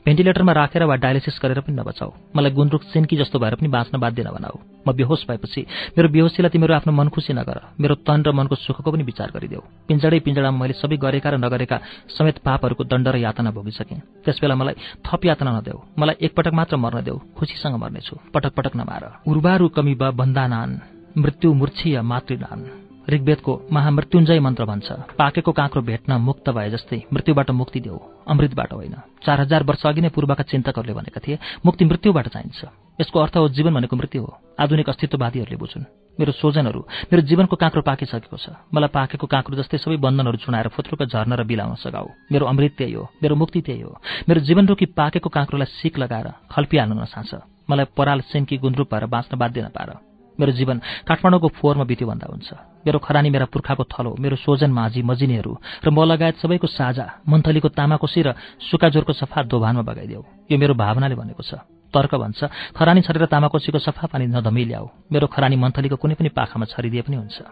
भेन्टिलेटरमा 0.04 0.52
राखेर 0.52 0.82
वा 0.84 0.96
डायलिसिस 0.96 1.38
गरेर 1.42 1.60
पनि 1.60 1.76
नबचाऊ 1.76 2.10
मलाई 2.36 2.52
गुन्द्रुक 2.52 2.82
सिन्की 2.92 3.16
जस्तो 3.16 3.38
भएर 3.38 3.54
पनि 3.54 3.68
बाँच्न 3.68 3.98
बाध्य 3.98 4.22
नबनाऊ। 4.22 4.56
म 4.80 4.92
बेहोस 4.92 5.24
भएपछि 5.28 5.60
मेरो 5.96 6.08
बेहोसीलाई 6.08 6.50
तिमीहरू 6.50 6.74
आफ्नो 6.74 6.92
मन 6.92 7.08
खुसी 7.08 7.32
नगर। 7.32 7.76
मेरो 7.80 7.94
तन 8.00 8.22
र 8.22 8.32
मनको 8.32 8.54
सुखको 8.56 8.90
पनि 8.90 9.02
विचार 9.04 9.30
गरिदेऊ। 9.30 9.60
पिंजडै 9.88 10.20
पिंजडामा 10.20 10.58
मैले 10.58 10.74
सबै 10.80 10.96
गरेका 10.96 11.30
र 11.30 11.36
नगरेका 11.36 11.76
समेत 12.08 12.38
पापहरूको 12.40 12.84
दण्ड 12.84 13.08
र 13.08 13.16
यातना 13.20 13.50
भोगिसकेँ। 13.50 14.24
त्यसबेला 14.24 14.54
मलाई 14.54 14.74
थप 15.04 15.20
यातना 15.24 15.50
नदेऊ। 15.60 15.78
मलाई 15.96 16.16
एकपटक 16.20 16.52
मात्र 16.52 16.76
मर्न 16.76 17.04
देऊ। 17.04 17.18
खुसीसँग 17.36 17.76
मर्नेछु। 17.76 18.14
पटक 18.32 18.52
पटक 18.56 18.76
नमार। 18.76 19.02
उर्वारु 19.28 19.68
कमी 19.68 19.94
बन्दानान 19.94 20.70
मृत्यु 21.18 21.52
मूर्छीय 21.52 22.00
मातृनान 22.02 22.79
ऋग्वेदको 23.10 23.52
महामृत्युञ्जय 23.72 24.40
मन्त्र 24.40 24.64
भन्छ 24.64 24.88
पाकेको 25.18 25.52
काँक्रो 25.52 25.82
भेट्न 25.82 26.12
मुक्त 26.20 26.50
भए 26.50 26.70
जस्तै 26.70 27.02
मृत्युबाट 27.12 27.50
मुक्ति 27.50 27.80
देऊ 27.80 27.98
अमृतबाट 28.26 28.72
होइन। 28.72 28.94
चार 29.24 29.40
हजार 29.40 29.62
वर्ष 29.64 29.86
अघि 29.86 30.00
नै 30.00 30.08
पूर्वका 30.08 30.42
चिन्तकहरूले 30.46 30.94
भनेका 30.94 31.20
थिए 31.20 31.38
मुक्ति 31.66 31.84
मृत्युबाट 31.84 32.28
चाहिन्छ। 32.28 32.60
यसको 33.00 33.18
अर्थ 33.18 33.36
हो 33.36 33.48
जीवन 33.48 33.74
भनेको 33.74 33.96
मृत्यु 33.96 34.22
हो। 34.22 34.32
आधुनिक 34.60 34.88
अस्तित्ववादीहरूले 34.88 35.56
बुझुन् 35.56 35.84
मेरो 36.18 36.32
सोजनहरू 36.32 36.80
मेरो 37.10 37.22
जीवनको 37.22 37.56
काँक्रो 37.56 37.82
पाकिसकेको 37.82 38.36
छ। 38.36 38.52
मलाई 38.68 38.92
पाकेको 38.92 39.26
काँक्रो 39.26 39.56
जस्तै 39.56 39.78
सबै 39.78 39.96
बन्धनहरू 39.96 40.36
छुनाएर 40.36 40.68
फुत्रुक 40.68 41.02
झर्न 41.04 41.32
र 41.32 41.44
बिलाउन 41.44 41.74
सघाऊ 41.80 42.08
मेरो 42.28 42.44
अमृत 42.46 42.74
त्यही 42.78 42.92
हो 42.92 43.08
मेरो 43.22 43.34
मुक्ति 43.34 43.60
त्यही 43.60 43.80
हो। 43.80 43.96
मेरो 44.28 44.40
जीवन 44.44 44.68
रोकी 44.68 44.86
पाकेको 44.92 45.28
काँक्रोलाई 45.28 45.72
सिक 45.80 45.98
लगाएर 45.98 46.28
खल्पिहाल्न 46.52 47.00
नसान्छ 47.00 47.32
मलाई 47.70 47.86
पराल 47.96 48.20
सेन्की 48.28 48.56
गुन्द्रुप 48.58 48.94
भएर 48.94 49.06
बाँच्न 49.06 49.38
बाध्य 49.38 49.62
नपार। 49.62 50.09
मेरो 50.40 50.52
जीवन 50.56 50.76
काठमाडौँको 51.04 51.48
फोहोरमा 51.60 51.84
बित्यो 51.84 52.06
भन्दा 52.08 52.26
हुन्छ। 52.32 52.48
मेरो 52.80 52.98
खरानी 52.98 53.28
मेरा 53.30 53.46
पुर्खाको 53.52 53.84
थलो 53.84 54.10
मेरो 54.16 54.36
सोजन 54.40 54.70
माझी 54.72 55.00
मजिनेहरू 55.04 55.52
र 55.84 55.88
म 55.92 55.98
लगायत 56.08 56.40
सबैको 56.40 56.66
साझा 56.66 57.06
मन्थलीको 57.28 57.68
तामाकोसी 57.76 58.20
र 58.24 58.28
सुकाजोरको 58.58 59.12
सफा 59.12 59.38
दोभानमा 59.44 59.82
बगाइदेऊ। 59.84 60.22
यो 60.48 60.56
मेरो 60.56 60.74
भावनाले 60.74 61.14
भनेको 61.14 61.42
छ। 61.44 61.60
तर्क 61.90 62.14
भन्छ 62.14 62.40
खरानी 62.78 63.00
छरेर 63.02 63.26
तामाकोसीको 63.26 63.78
सफा 63.82 64.06
पानी 64.14 64.26
नधमी 64.30 64.64
ल्याऊ 64.64 64.86
मेरो 65.10 65.26
खरानी 65.26 65.56
मन्थलीको 65.58 65.96
कुनै 65.98 66.14
पनि 66.14 66.30
पाखामा 66.30 66.64
छरिदिए 66.70 67.02
पनि 67.02 67.16
हुन्छ। 67.18 67.42